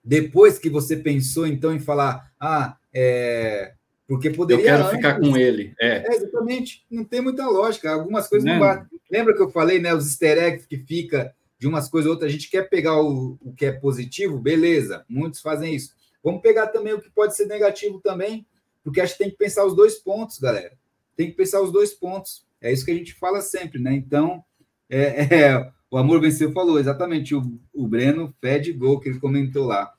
depois 0.03 0.59
que 0.59 0.69
você 0.69 0.95
pensou 0.95 1.47
então 1.47 1.73
em 1.73 1.79
falar, 1.79 2.31
ah, 2.39 2.77
é, 2.93 3.73
porque 4.07 4.29
poderia. 4.29 4.61
Eu 4.61 4.65
quero 4.65 4.83
antes, 4.83 4.95
ficar 4.95 5.19
com 5.19 5.35
ele. 5.35 5.73
É. 5.81 6.05
é. 6.05 6.15
exatamente. 6.15 6.85
Não 6.87 7.03
tem 7.03 7.19
muita 7.19 7.47
lógica. 7.47 7.91
Algumas 7.91 8.27
coisas 8.27 8.45
não, 8.45 8.59
não 8.59 8.61
né? 8.61 8.75
batem. 8.75 8.99
Lembra 9.11 9.33
que 9.33 9.41
eu 9.41 9.49
falei, 9.49 9.79
né? 9.79 9.91
Os 9.91 10.05
easter 10.05 10.37
eggs 10.37 10.67
que 10.67 10.77
fica 10.77 11.33
de 11.57 11.67
umas 11.67 11.89
coisas 11.89 12.05
ou 12.05 12.13
outras. 12.13 12.29
A 12.29 12.31
gente 12.31 12.47
quer 12.47 12.69
pegar 12.69 13.01
o, 13.01 13.39
o 13.41 13.55
que 13.55 13.65
é 13.65 13.71
positivo, 13.71 14.37
beleza. 14.37 15.03
Muitos 15.09 15.41
fazem 15.41 15.73
isso. 15.73 15.95
Vamos 16.23 16.43
pegar 16.43 16.67
também 16.67 16.93
o 16.93 17.01
que 17.01 17.09
pode 17.09 17.35
ser 17.35 17.47
negativo 17.47 17.99
também, 17.99 18.45
porque 18.83 19.01
acho 19.01 19.13
que 19.13 19.23
tem 19.23 19.31
que 19.31 19.37
pensar 19.37 19.65
os 19.65 19.75
dois 19.75 19.95
pontos, 19.95 20.37
galera. 20.37 20.73
Tem 21.17 21.31
que 21.31 21.35
pensar 21.35 21.59
os 21.59 21.71
dois 21.71 21.91
pontos. 21.91 22.45
É 22.61 22.71
isso 22.71 22.85
que 22.85 22.91
a 22.91 22.95
gente 22.95 23.15
fala 23.15 23.41
sempre, 23.41 23.81
né? 23.81 23.95
Então, 23.95 24.43
é, 24.87 25.23
é 25.49 25.71
o 25.93 25.97
Amor 25.99 26.19
Venceu 26.19 26.51
falou 26.51 26.79
exatamente, 26.79 27.35
o, 27.35 27.59
o 27.71 27.87
Breno 27.87 28.33
fede 28.41 28.73
gol 28.73 28.99
que 28.99 29.09
ele 29.09 29.19
comentou 29.19 29.67
lá. 29.67 29.93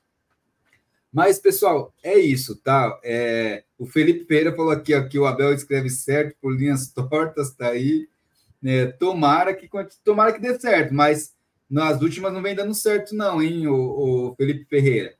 Mas, 1.09 1.39
pessoal, 1.39 1.93
é 2.03 2.19
isso, 2.19 2.57
tá? 2.57 2.99
É, 3.01 3.63
o 3.77 3.85
Felipe 3.85 4.25
Pereira 4.25 4.53
falou 4.53 4.73
aqui 4.73 4.93
ó, 4.93 5.07
que 5.07 5.17
o 5.17 5.25
Abel 5.25 5.53
escreve 5.53 5.89
certo 5.89 6.35
por 6.41 6.53
linhas 6.53 6.89
tortas, 6.91 7.55
tá 7.55 7.69
aí. 7.69 8.09
É, 8.61 8.87
tomara, 8.87 9.53
que, 9.53 9.69
tomara 10.03 10.33
que 10.33 10.41
dê 10.41 10.59
certo, 10.59 10.93
mas 10.93 11.33
nas 11.69 12.01
últimas 12.01 12.33
não 12.33 12.41
vem 12.41 12.55
dando 12.55 12.73
certo, 12.73 13.15
não, 13.15 13.41
hein, 13.41 13.65
o, 13.65 14.31
o 14.31 14.35
Felipe 14.35 14.65
Ferreira. 14.65 15.15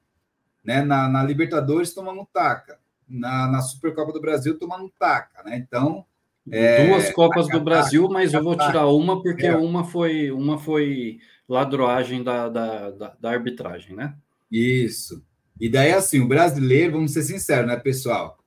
Né? 0.62 0.82
Na, 0.82 1.08
na 1.08 1.24
Libertadores 1.24 1.94
tomando 1.94 2.28
taca. 2.34 2.78
Na, 3.08 3.48
na 3.48 3.62
Supercopa 3.62 4.12
do 4.12 4.20
Brasil 4.20 4.60
tomando 4.60 4.92
taca, 5.00 5.42
né? 5.44 5.56
Então, 5.56 6.06
é, 6.52 6.86
Duas 6.86 7.12
Copas 7.12 7.48
do 7.48 7.60
Brasil, 7.60 8.08
mas 8.10 8.34
eu 8.34 8.44
vou 8.44 8.56
tirar 8.56 8.88
uma 8.88 9.22
porque 9.22 9.48
é. 9.48 9.56
uma 9.56 9.84
foi 9.84 10.32
uma 10.32 10.60
foi 10.60 11.20
ladroagem 11.48 12.24
da, 12.24 12.50
da, 12.50 12.92
da, 12.92 13.18
da, 13.20 13.30
arbitragem, 13.30 13.96
né? 13.96 14.16
Isso. 14.52 15.24
E 15.60 15.70
daí, 15.70 15.94
assim, 15.94 16.20
o 16.20 16.28
brasileiro, 16.28 16.94
vamos 16.94 17.14
ser 17.14 17.24
sinceros, 17.24 17.68
né, 17.68 17.78
pessoal? 17.78 18.38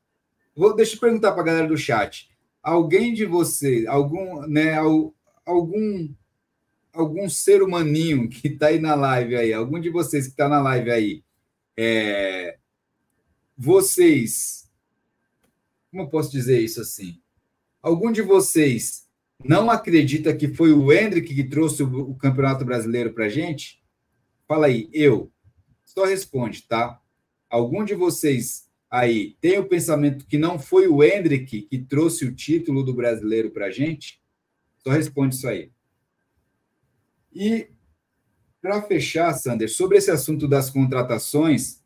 Vou, 0.54 0.74
deixa 0.74 0.96
eu 0.96 1.00
perguntar 1.00 1.32
para 1.32 1.42
a 1.42 1.44
galera 1.44 1.68
do 1.68 1.76
chat. 1.76 2.28
Alguém 2.62 3.14
de 3.14 3.24
vocês, 3.24 3.86
algum, 3.86 4.46
né, 4.46 4.74
algum, 5.44 6.12
algum 6.92 7.28
ser 7.28 7.62
humaninho 7.62 8.28
que 8.28 8.48
está 8.48 8.68
aí 8.68 8.78
na 8.78 8.94
live 8.94 9.36
aí, 9.36 9.52
algum 9.52 9.80
de 9.80 9.90
vocês 9.90 10.26
que 10.26 10.32
está 10.32 10.48
na 10.48 10.60
live 10.60 10.90
aí, 10.90 11.24
é, 11.76 12.58
vocês, 13.56 14.68
como 15.90 16.02
eu 16.02 16.08
posso 16.08 16.30
dizer 16.30 16.60
isso 16.60 16.80
assim? 16.80 17.20
Algum 17.82 18.10
de 18.10 18.22
vocês 18.22 19.06
não 19.44 19.70
acredita 19.70 20.34
que 20.34 20.48
foi 20.48 20.72
o 20.72 20.92
Hendrick 20.92 21.34
que 21.34 21.44
trouxe 21.44 21.82
o, 21.82 22.14
Campeonato 22.14 22.64
Brasileiro 22.64 23.12
para 23.12 23.26
a 23.26 23.28
gente? 23.28 23.80
Fala 24.46 24.66
aí, 24.66 24.88
eu. 24.92 25.30
Só 25.84 26.04
responde, 26.04 26.62
tá? 26.62 27.00
Algum 27.48 27.84
de 27.84 27.94
vocês 27.94 28.68
aí 28.90 29.36
tem 29.40 29.58
o 29.58 29.68
pensamento 29.68 30.26
que 30.26 30.38
não 30.38 30.58
foi 30.58 30.88
o 30.88 31.02
Hendrick 31.02 31.62
que 31.62 31.78
trouxe 31.78 32.24
o 32.24 32.34
título 32.34 32.82
do 32.82 32.94
brasileiro 32.94 33.50
para 33.50 33.66
a 33.66 33.70
gente? 33.70 34.20
Só 34.78 34.90
responde 34.90 35.34
isso 35.34 35.48
aí. 35.48 35.70
E 37.32 37.68
para 38.60 38.82
fechar, 38.82 39.32
Sander, 39.34 39.70
sobre 39.70 39.98
esse 39.98 40.10
assunto 40.10 40.48
das 40.48 40.68
contratações, 40.68 41.80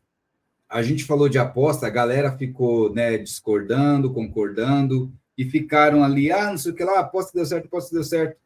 a 0.67 0.81
gente 0.81 1.03
falou 1.03 1.29
de 1.29 1.37
aposta, 1.37 1.85
a 1.85 1.91
galera 1.91 2.35
ficou 2.35 2.91
né, 2.93 3.17
discordando, 3.17 4.11
concordando, 4.11 5.13
e 5.37 5.45
ficaram 5.45 6.03
ali, 6.03 6.31
ah, 6.31 6.51
não 6.51 6.57
sei 6.57 6.71
o 6.71 6.75
que 6.75 6.83
lá, 6.83 6.99
aposta 6.99 7.31
que 7.31 7.37
deu 7.37 7.45
certo, 7.45 7.65
aposta 7.65 7.89
que 7.89 7.95
deu 7.95 8.03
certo. 8.03 8.37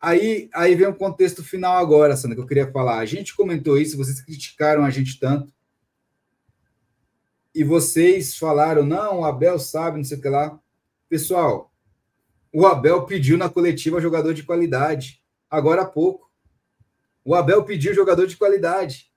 Aí, 0.00 0.48
aí 0.54 0.74
vem 0.74 0.86
o 0.86 0.90
um 0.90 0.94
contexto 0.94 1.42
final 1.42 1.76
agora, 1.76 2.16
Sandra, 2.16 2.36
que 2.36 2.42
eu 2.42 2.46
queria 2.46 2.70
falar. 2.70 2.98
A 2.98 3.04
gente 3.04 3.34
comentou 3.34 3.76
isso, 3.76 3.96
vocês 3.96 4.20
criticaram 4.20 4.84
a 4.84 4.90
gente 4.90 5.18
tanto, 5.18 5.52
e 7.54 7.64
vocês 7.64 8.36
falaram, 8.36 8.84
não, 8.84 9.20
o 9.20 9.24
Abel 9.24 9.58
sabe, 9.58 9.96
não 9.96 10.04
sei 10.04 10.18
o 10.18 10.20
que 10.20 10.28
lá. 10.28 10.58
Pessoal, 11.08 11.72
o 12.52 12.66
Abel 12.66 13.04
pediu 13.04 13.36
na 13.36 13.48
coletiva 13.48 14.00
jogador 14.00 14.32
de 14.32 14.44
qualidade, 14.44 15.20
agora 15.50 15.82
há 15.82 15.86
pouco. 15.86 16.30
O 17.24 17.34
Abel 17.34 17.64
pediu 17.64 17.92
jogador 17.92 18.26
de 18.26 18.36
qualidade 18.36 19.07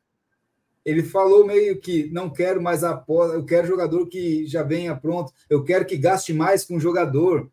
ele 0.86 1.04
falou 1.04 1.46
meio 1.46 1.80
que 1.80 2.10
não 2.12 2.30
quero 2.30 2.62
mais 2.62 2.84
aposta, 2.84 3.36
eu 3.36 3.46
quero 3.46 3.68
jogador 3.68 4.08
que 4.08 4.46
já 4.48 4.64
venha 4.64 4.96
pronto, 4.96 5.32
eu 5.50 5.64
quero 5.64 5.86
que 5.86 5.98
gaste 5.98 6.34
mais 6.34 6.64
com 6.64 6.76
o 6.76 6.80
jogador. 6.80 7.52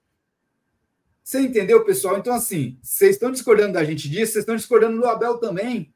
Você 1.23 1.41
entendeu, 1.41 1.85
pessoal? 1.85 2.17
Então, 2.17 2.33
assim, 2.33 2.79
vocês 2.83 3.17
estão 3.17 3.31
discordando 3.31 3.75
da 3.75 3.85
gente 3.85 4.09
disso, 4.09 4.33
vocês 4.33 4.43
estão 4.43 4.57
discordando 4.57 4.99
do 4.99 5.07
Abel 5.07 5.39
também. 5.39 5.93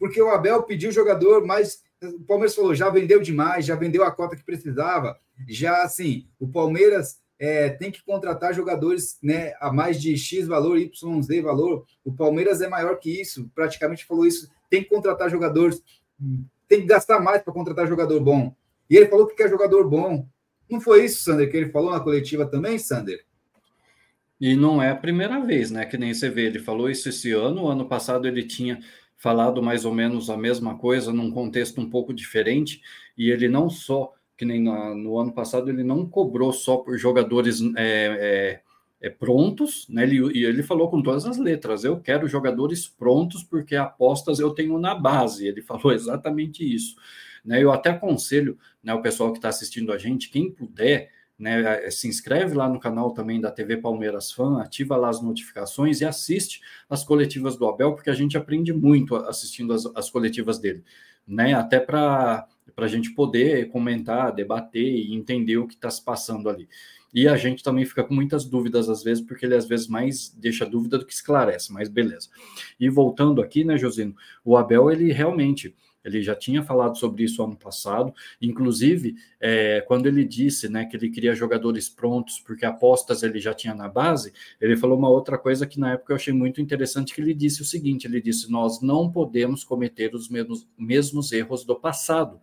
Porque 0.00 0.20
o 0.20 0.30
Abel 0.30 0.64
pediu 0.64 0.90
jogador, 0.90 1.46
mas 1.46 1.82
o 2.02 2.20
Palmeiras 2.24 2.54
falou, 2.54 2.74
já 2.74 2.88
vendeu 2.88 3.20
demais, 3.20 3.66
já 3.66 3.76
vendeu 3.76 4.02
a 4.02 4.10
cota 4.10 4.34
que 4.34 4.42
precisava. 4.42 5.16
Já, 5.48 5.82
assim, 5.82 6.26
o 6.40 6.48
Palmeiras 6.48 7.20
é, 7.38 7.70
tem 7.70 7.90
que 7.90 8.02
contratar 8.02 8.52
jogadores 8.52 9.18
né, 9.22 9.54
a 9.60 9.72
mais 9.72 10.00
de 10.00 10.16
X 10.16 10.46
valor, 10.46 10.78
Y, 10.78 11.22
Z 11.22 11.40
valor. 11.40 11.86
O 12.04 12.12
Palmeiras 12.12 12.60
é 12.60 12.68
maior 12.68 12.98
que 12.98 13.20
isso, 13.20 13.50
praticamente 13.54 14.04
falou 14.04 14.26
isso. 14.26 14.50
Tem 14.68 14.82
que 14.82 14.90
contratar 14.90 15.30
jogadores 15.30 15.82
tem 16.68 16.80
que 16.80 16.86
gastar 16.86 17.20
mais 17.20 17.42
para 17.42 17.52
contratar 17.52 17.86
jogador 17.86 18.20
bom. 18.20 18.54
E 18.88 18.96
ele 18.96 19.06
falou 19.06 19.26
que 19.26 19.34
quer 19.34 19.48
jogador 19.48 19.88
bom. 19.88 20.26
Não 20.68 20.80
foi 20.80 21.04
isso, 21.04 21.22
Sander, 21.24 21.50
que 21.50 21.56
ele 21.56 21.70
falou 21.70 21.90
na 21.90 22.00
coletiva 22.00 22.46
também, 22.46 22.78
Sander? 22.78 23.24
E 24.40 24.56
não 24.56 24.82
é 24.82 24.90
a 24.90 24.96
primeira 24.96 25.38
vez, 25.40 25.70
né? 25.70 25.84
Que 25.84 25.98
nem 25.98 26.14
você 26.14 26.30
vê, 26.30 26.46
ele 26.46 26.58
falou 26.58 26.88
isso 26.88 27.08
esse 27.08 27.32
ano. 27.32 27.68
Ano 27.68 27.86
passado 27.86 28.26
ele 28.26 28.42
tinha 28.42 28.80
falado 29.16 29.62
mais 29.62 29.84
ou 29.84 29.92
menos 29.92 30.30
a 30.30 30.36
mesma 30.36 30.78
coisa, 30.78 31.12
num 31.12 31.30
contexto 31.30 31.80
um 31.80 31.90
pouco 31.90 32.14
diferente. 32.14 32.80
E 33.18 33.30
ele 33.30 33.48
não 33.48 33.68
só, 33.68 34.14
que 34.36 34.44
nem 34.44 34.60
no, 34.60 34.94
no 34.94 35.18
ano 35.18 35.32
passado, 35.32 35.68
ele 35.68 35.84
não 35.84 36.06
cobrou 36.06 36.52
só 36.52 36.78
por 36.78 36.96
jogadores 36.96 37.60
é, 37.76 38.06
é, 38.56 38.60
é, 39.00 39.08
prontos, 39.08 39.86
né? 39.88 40.02
Ele, 40.02 40.38
e 40.38 40.44
ele 40.44 40.62
falou 40.62 40.90
com 40.90 41.02
todas 41.02 41.24
as 41.24 41.38
letras: 41.38 41.84
eu 41.84 41.98
quero 41.98 42.28
jogadores 42.28 42.86
prontos 42.86 43.42
porque 43.42 43.74
apostas 43.74 44.38
eu 44.38 44.50
tenho 44.50 44.78
na 44.78 44.94
base. 44.94 45.46
Ele 45.46 45.62
falou 45.62 45.92
exatamente 45.92 46.62
isso. 46.62 46.96
Né? 47.44 47.62
Eu 47.62 47.72
até 47.72 47.90
aconselho 47.90 48.58
né, 48.82 48.92
o 48.92 49.02
pessoal 49.02 49.32
que 49.32 49.38
está 49.38 49.48
assistindo 49.48 49.92
a 49.92 49.98
gente, 49.98 50.28
quem 50.28 50.50
puder, 50.50 51.10
né, 51.38 51.86
é, 51.86 51.90
se 51.90 52.06
inscreve 52.06 52.54
lá 52.54 52.68
no 52.68 52.78
canal 52.78 53.12
também 53.12 53.40
da 53.40 53.50
TV 53.50 53.78
Palmeiras 53.78 54.30
Fan, 54.30 54.60
ativa 54.60 54.96
lá 54.96 55.08
as 55.08 55.22
notificações 55.22 56.02
e 56.02 56.04
assiste 56.04 56.60
as 56.88 57.02
coletivas 57.02 57.56
do 57.56 57.66
Abel, 57.66 57.94
porque 57.94 58.10
a 58.10 58.14
gente 58.14 58.36
aprende 58.36 58.72
muito 58.72 59.16
assistindo 59.16 59.72
as, 59.72 59.86
as 59.96 60.10
coletivas 60.10 60.58
dele, 60.58 60.84
né? 61.26 61.54
Até 61.54 61.80
para 61.80 62.46
a 62.76 62.86
gente 62.86 63.14
poder 63.14 63.70
comentar, 63.70 64.34
debater 64.34 64.84
e 64.84 65.14
entender 65.14 65.56
o 65.56 65.66
que 65.66 65.74
está 65.74 65.90
se 65.90 66.04
passando 66.04 66.50
ali. 66.50 66.68
E 67.12 67.26
a 67.26 67.36
gente 67.36 67.62
também 67.62 67.84
fica 67.84 68.04
com 68.04 68.14
muitas 68.14 68.44
dúvidas 68.44 68.88
às 68.88 69.02
vezes, 69.02 69.22
porque 69.24 69.44
ele 69.44 69.54
às 69.54 69.66
vezes 69.66 69.88
mais 69.88 70.28
deixa 70.30 70.64
dúvida 70.64 70.98
do 70.98 71.04
que 71.04 71.12
esclarece, 71.12 71.72
mas 71.72 71.88
beleza. 71.88 72.28
E 72.78 72.88
voltando 72.88 73.42
aqui, 73.42 73.64
né, 73.64 73.76
Josino, 73.76 74.14
o 74.44 74.56
Abel, 74.56 74.90
ele 74.90 75.12
realmente, 75.12 75.74
ele 76.04 76.22
já 76.22 76.34
tinha 76.34 76.62
falado 76.62 76.96
sobre 76.96 77.24
isso 77.24 77.42
ano 77.42 77.56
passado, 77.56 78.14
inclusive 78.40 79.16
é, 79.40 79.80
quando 79.82 80.06
ele 80.06 80.24
disse 80.24 80.68
né, 80.68 80.84
que 80.84 80.96
ele 80.96 81.10
queria 81.10 81.34
jogadores 81.34 81.88
prontos, 81.88 82.38
porque 82.38 82.64
apostas 82.64 83.22
ele 83.22 83.40
já 83.40 83.52
tinha 83.52 83.74
na 83.74 83.88
base, 83.88 84.32
ele 84.60 84.76
falou 84.76 84.96
uma 84.96 85.10
outra 85.10 85.36
coisa 85.36 85.66
que 85.66 85.80
na 85.80 85.92
época 85.92 86.12
eu 86.12 86.16
achei 86.16 86.32
muito 86.32 86.60
interessante, 86.60 87.12
que 87.12 87.20
ele 87.20 87.34
disse 87.34 87.60
o 87.60 87.64
seguinte, 87.64 88.06
ele 88.06 88.20
disse, 88.20 88.50
nós 88.50 88.80
não 88.80 89.10
podemos 89.10 89.64
cometer 89.64 90.14
os 90.14 90.28
mesmos, 90.28 90.66
mesmos 90.78 91.32
erros 91.32 91.64
do 91.64 91.74
passado, 91.74 92.40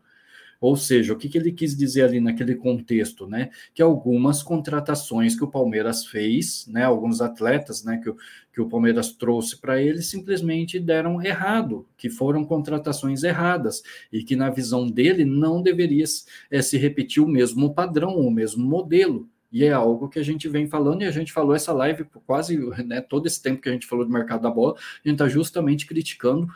ou 0.59 0.75
seja, 0.75 1.13
o 1.13 1.17
que, 1.17 1.29
que 1.29 1.38
ele 1.38 1.51
quis 1.51 1.75
dizer 1.75 2.03
ali 2.03 2.19
naquele 2.19 2.56
contexto, 2.56 3.27
né? 3.27 3.49
Que 3.73 3.81
algumas 3.81 4.41
contratações 4.41 5.35
que 5.35 5.43
o 5.43 5.49
Palmeiras 5.49 6.06
fez, 6.06 6.65
né? 6.67 6.83
Alguns 6.83 7.22
atletas, 7.22 7.83
né? 7.83 7.97
Que 7.97 8.09
o, 8.09 8.17
que 8.57 8.61
o 8.61 8.67
Palmeiras 8.67 9.11
trouxe 9.11 9.56
para 9.56 9.79
ele 9.79 10.01
simplesmente 10.01 10.79
deram 10.79 11.22
errado, 11.22 11.88
que 11.95 12.09
foram 12.09 12.43
contratações 12.43 13.22
erradas 13.22 13.83
e 14.11 14.23
que 14.23 14.35
na 14.35 14.49
visão 14.49 14.90
dele 14.90 15.23
não 15.23 15.61
deveria 15.61 16.06
é, 16.49 16.59
se 16.61 16.75
repetir 16.75 17.22
o 17.22 17.27
mesmo 17.27 17.73
padrão, 17.75 18.15
o 18.15 18.31
mesmo 18.31 18.65
modelo. 18.65 19.29
E 19.51 19.63
é 19.63 19.72
algo 19.72 20.09
que 20.09 20.17
a 20.19 20.23
gente 20.23 20.49
vem 20.49 20.67
falando, 20.67 21.03
e 21.03 21.06
a 21.06 21.11
gente 21.11 21.31
falou 21.31 21.56
essa 21.56 21.72
live 21.72 22.03
por 22.06 22.22
quase 22.23 22.57
né, 22.83 22.99
todo 22.99 23.27
esse 23.27 23.41
tempo 23.41 23.61
que 23.61 23.69
a 23.69 23.72
gente 23.72 23.88
falou 23.88 24.03
do 24.03 24.11
mercado 24.11 24.41
da 24.41 24.49
bola, 24.49 24.73
a 24.73 25.07
gente 25.07 25.13
está 25.13 25.27
justamente 25.27 25.85
criticando 25.85 26.47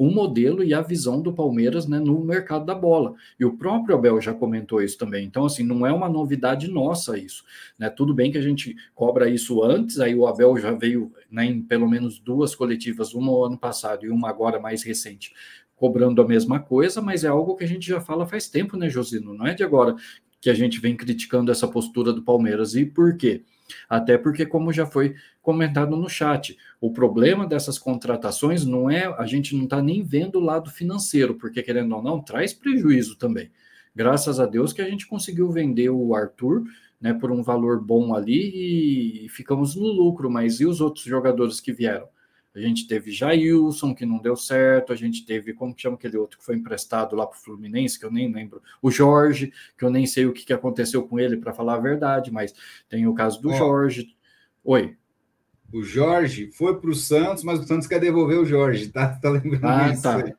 o 0.00 0.10
modelo 0.10 0.64
e 0.64 0.72
a 0.72 0.80
visão 0.80 1.20
do 1.20 1.30
Palmeiras 1.30 1.86
né, 1.86 2.00
no 2.00 2.24
mercado 2.24 2.64
da 2.64 2.74
bola. 2.74 3.12
E 3.38 3.44
o 3.44 3.58
próprio 3.58 3.94
Abel 3.94 4.18
já 4.18 4.32
comentou 4.32 4.82
isso 4.82 4.96
também. 4.96 5.26
Então, 5.26 5.44
assim, 5.44 5.62
não 5.62 5.86
é 5.86 5.92
uma 5.92 6.08
novidade 6.08 6.68
nossa 6.68 7.18
isso. 7.18 7.44
Né? 7.78 7.90
Tudo 7.90 8.14
bem 8.14 8.32
que 8.32 8.38
a 8.38 8.42
gente 8.42 8.74
cobra 8.94 9.28
isso 9.28 9.62
antes, 9.62 10.00
aí 10.00 10.14
o 10.14 10.26
Abel 10.26 10.56
já 10.56 10.72
veio 10.72 11.12
né, 11.30 11.44
em 11.44 11.60
pelo 11.60 11.86
menos 11.86 12.18
duas 12.18 12.54
coletivas, 12.54 13.12
uma 13.12 13.30
no 13.30 13.44
ano 13.44 13.58
passado 13.58 14.06
e 14.06 14.08
uma 14.08 14.30
agora 14.30 14.58
mais 14.58 14.82
recente, 14.82 15.34
cobrando 15.76 16.22
a 16.22 16.26
mesma 16.26 16.58
coisa, 16.58 17.02
mas 17.02 17.22
é 17.22 17.28
algo 17.28 17.54
que 17.54 17.64
a 17.64 17.68
gente 17.68 17.86
já 17.86 18.00
fala 18.00 18.26
faz 18.26 18.48
tempo, 18.48 18.78
né, 18.78 18.88
Josino? 18.88 19.34
Não 19.34 19.46
é 19.46 19.52
de 19.52 19.62
agora 19.62 19.94
que 20.40 20.48
a 20.48 20.54
gente 20.54 20.80
vem 20.80 20.96
criticando 20.96 21.52
essa 21.52 21.68
postura 21.68 22.10
do 22.10 22.22
Palmeiras. 22.22 22.74
E 22.74 22.86
por 22.86 23.18
quê? 23.18 23.42
Até 23.88 24.18
porque, 24.18 24.46
como 24.46 24.72
já 24.72 24.86
foi 24.86 25.14
comentado 25.42 25.96
no 25.96 26.08
chat, 26.08 26.56
o 26.80 26.92
problema 26.92 27.46
dessas 27.46 27.78
contratações 27.78 28.64
não 28.64 28.90
é, 28.90 29.06
a 29.18 29.26
gente 29.26 29.54
não 29.54 29.64
está 29.64 29.82
nem 29.82 30.02
vendo 30.02 30.36
o 30.36 30.44
lado 30.44 30.70
financeiro, 30.70 31.34
porque 31.34 31.62
querendo 31.62 31.94
ou 31.94 32.02
não, 32.02 32.20
traz 32.20 32.52
prejuízo 32.52 33.16
também. 33.16 33.50
Graças 33.94 34.38
a 34.38 34.46
Deus 34.46 34.72
que 34.72 34.82
a 34.82 34.88
gente 34.88 35.06
conseguiu 35.06 35.50
vender 35.50 35.90
o 35.90 36.14
Arthur 36.14 36.64
né, 37.00 37.14
por 37.14 37.32
um 37.32 37.42
valor 37.42 37.82
bom 37.82 38.14
ali 38.14 39.24
e 39.24 39.28
ficamos 39.28 39.74
no 39.74 39.86
lucro, 39.86 40.30
mas 40.30 40.60
e 40.60 40.66
os 40.66 40.80
outros 40.80 41.04
jogadores 41.04 41.60
que 41.60 41.72
vieram? 41.72 42.06
A 42.54 42.60
gente 42.60 42.86
teve 42.88 43.12
Jailson, 43.12 43.94
que 43.94 44.04
não 44.04 44.18
deu 44.18 44.34
certo, 44.36 44.92
a 44.92 44.96
gente 44.96 45.24
teve, 45.24 45.52
como 45.52 45.74
que 45.74 45.82
chama 45.82 45.96
aquele 45.96 46.16
outro 46.16 46.38
que 46.38 46.44
foi 46.44 46.56
emprestado 46.56 47.14
lá 47.14 47.26
para 47.26 47.38
o 47.38 47.40
Fluminense, 47.40 47.98
que 47.98 48.04
eu 48.04 48.10
nem 48.10 48.32
lembro, 48.32 48.60
o 48.82 48.90
Jorge, 48.90 49.52
que 49.78 49.84
eu 49.84 49.90
nem 49.90 50.04
sei 50.04 50.26
o 50.26 50.32
que, 50.32 50.44
que 50.44 50.52
aconteceu 50.52 51.06
com 51.06 51.18
ele, 51.18 51.36
para 51.36 51.52
falar 51.52 51.74
a 51.74 51.80
verdade, 51.80 52.32
mas 52.32 52.52
tem 52.88 53.06
o 53.06 53.14
caso 53.14 53.40
do 53.40 53.52
Jorge. 53.52 54.16
Oi. 54.64 54.96
O 55.72 55.82
Jorge 55.84 56.50
foi 56.52 56.80
para 56.80 56.90
o 56.90 56.94
Santos, 56.94 57.44
mas 57.44 57.60
o 57.60 57.62
Santos 57.62 57.86
quer 57.86 58.00
devolver 58.00 58.38
o 58.40 58.44
Jorge, 58.44 58.88
tá? 58.88 59.16
Tá 59.22 59.30
lembrando 59.30 59.66
ah, 59.66 59.92
isso? 59.92 60.02
Tá. 60.02 60.16
Aí. 60.16 60.34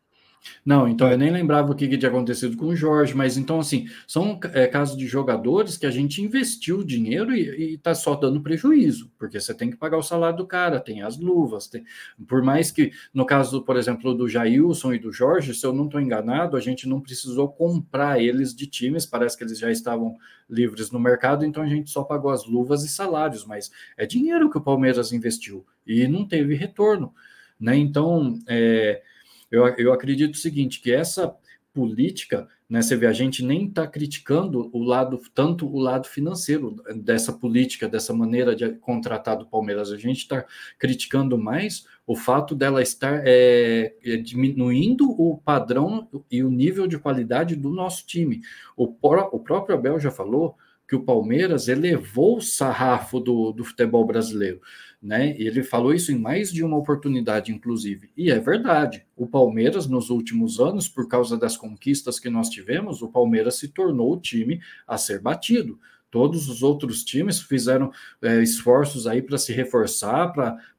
Não, 0.65 0.87
então 0.87 1.09
eu 1.09 1.17
nem 1.17 1.31
lembrava 1.31 1.71
o 1.71 1.75
que, 1.75 1.87
que 1.87 1.97
tinha 1.97 2.09
acontecido 2.09 2.57
com 2.57 2.67
o 2.67 2.75
Jorge, 2.75 3.15
mas 3.15 3.37
então, 3.37 3.59
assim, 3.59 3.87
são 4.07 4.39
é, 4.53 4.67
casos 4.67 4.97
de 4.97 5.05
jogadores 5.07 5.77
que 5.77 5.85
a 5.85 5.91
gente 5.91 6.21
investiu 6.21 6.83
dinheiro 6.83 7.33
e 7.33 7.75
está 7.75 7.93
só 7.93 8.15
dando 8.15 8.41
prejuízo, 8.41 9.11
porque 9.19 9.39
você 9.39 9.53
tem 9.53 9.69
que 9.69 9.77
pagar 9.77 9.97
o 9.97 10.03
salário 10.03 10.37
do 10.37 10.47
cara, 10.47 10.79
tem 10.79 11.03
as 11.03 11.17
luvas, 11.17 11.67
tem... 11.67 11.83
por 12.27 12.41
mais 12.41 12.71
que, 12.71 12.91
no 13.13 13.25
caso, 13.25 13.61
por 13.63 13.77
exemplo, 13.77 14.15
do 14.15 14.27
Jailson 14.27 14.93
e 14.93 14.99
do 14.99 15.11
Jorge, 15.11 15.53
se 15.53 15.65
eu 15.65 15.73
não 15.73 15.85
estou 15.85 16.01
enganado, 16.01 16.57
a 16.57 16.59
gente 16.59 16.87
não 16.87 16.99
precisou 16.99 17.47
comprar 17.49 18.19
eles 18.19 18.55
de 18.55 18.65
times, 18.65 19.05
parece 19.05 19.37
que 19.37 19.43
eles 19.43 19.59
já 19.59 19.71
estavam 19.71 20.17
livres 20.49 20.91
no 20.91 20.99
mercado, 20.99 21.45
então 21.45 21.63
a 21.63 21.67
gente 21.67 21.89
só 21.89 22.03
pagou 22.03 22.31
as 22.31 22.45
luvas 22.47 22.83
e 22.83 22.89
salários, 22.89 23.45
mas 23.45 23.71
é 23.95 24.05
dinheiro 24.05 24.49
que 24.49 24.57
o 24.57 24.61
Palmeiras 24.61 25.13
investiu 25.13 25.65
e 25.85 26.07
não 26.07 26.27
teve 26.27 26.55
retorno, 26.55 27.13
né? 27.59 27.75
Então, 27.77 28.39
é 28.47 29.01
eu, 29.51 29.67
eu 29.77 29.93
acredito 29.93 30.35
o 30.35 30.37
seguinte, 30.37 30.79
que 30.79 30.91
essa 30.91 31.35
política, 31.73 32.47
né, 32.69 32.81
você 32.81 32.95
vê, 32.95 33.07
a 33.07 33.13
gente 33.13 33.43
nem 33.43 33.67
está 33.67 33.87
criticando 33.87 34.69
o 34.73 34.83
lado, 34.83 35.19
tanto 35.33 35.67
o 35.67 35.79
lado 35.79 36.07
financeiro 36.07 36.75
dessa 36.95 37.31
política, 37.31 37.87
dessa 37.87 38.13
maneira 38.13 38.55
de 38.55 38.69
contratar 38.73 39.37
do 39.37 39.45
Palmeiras, 39.45 39.91
a 39.91 39.97
gente 39.97 40.19
está 40.19 40.45
criticando 40.77 41.37
mais 41.37 41.85
o 42.05 42.15
fato 42.15 42.55
dela 42.55 42.81
estar 42.81 43.21
é, 43.25 43.93
é, 44.03 44.17
diminuindo 44.17 45.09
o 45.09 45.37
padrão 45.37 46.09
e 46.29 46.43
o 46.43 46.49
nível 46.49 46.87
de 46.87 46.97
qualidade 46.97 47.55
do 47.55 47.69
nosso 47.69 48.05
time. 48.05 48.41
O, 48.75 48.83
o 48.85 49.39
próprio 49.39 49.75
Abel 49.75 49.99
já 49.99 50.11
falou 50.11 50.57
que 50.91 50.95
o 50.97 51.05
Palmeiras 51.05 51.69
elevou 51.69 52.35
o 52.35 52.41
sarrafo 52.41 53.17
do, 53.17 53.53
do 53.53 53.63
futebol 53.63 54.05
brasileiro 54.05 54.59
né? 55.01 55.35
E 55.37 55.47
ele 55.47 55.63
falou 55.63 55.93
isso 55.93 56.11
em 56.11 56.17
mais 56.17 56.51
de 56.51 56.63
uma 56.63 56.77
oportunidade, 56.77 57.51
inclusive. 57.51 58.11
E 58.15 58.29
é 58.29 58.39
verdade. 58.39 59.03
O 59.15 59.25
Palmeiras, 59.25 59.87
nos 59.87 60.09
últimos 60.11 60.59
anos, 60.59 60.87
por 60.87 61.07
causa 61.07 61.35
das 61.37 61.57
conquistas 61.57 62.19
que 62.19 62.29
nós 62.29 62.49
tivemos, 62.49 63.01
o 63.01 63.07
Palmeiras 63.07 63.55
se 63.55 63.69
tornou 63.69 64.13
o 64.13 64.19
time 64.19 64.61
a 64.87 64.97
ser 64.97 65.19
batido. 65.19 65.79
Todos 66.11 66.47
os 66.49 66.61
outros 66.61 67.03
times 67.03 67.41
fizeram 67.41 67.91
é, 68.21 68.43
esforços 68.43 69.07
aí 69.07 69.21
para 69.21 69.37
se 69.37 69.51
reforçar, 69.53 70.31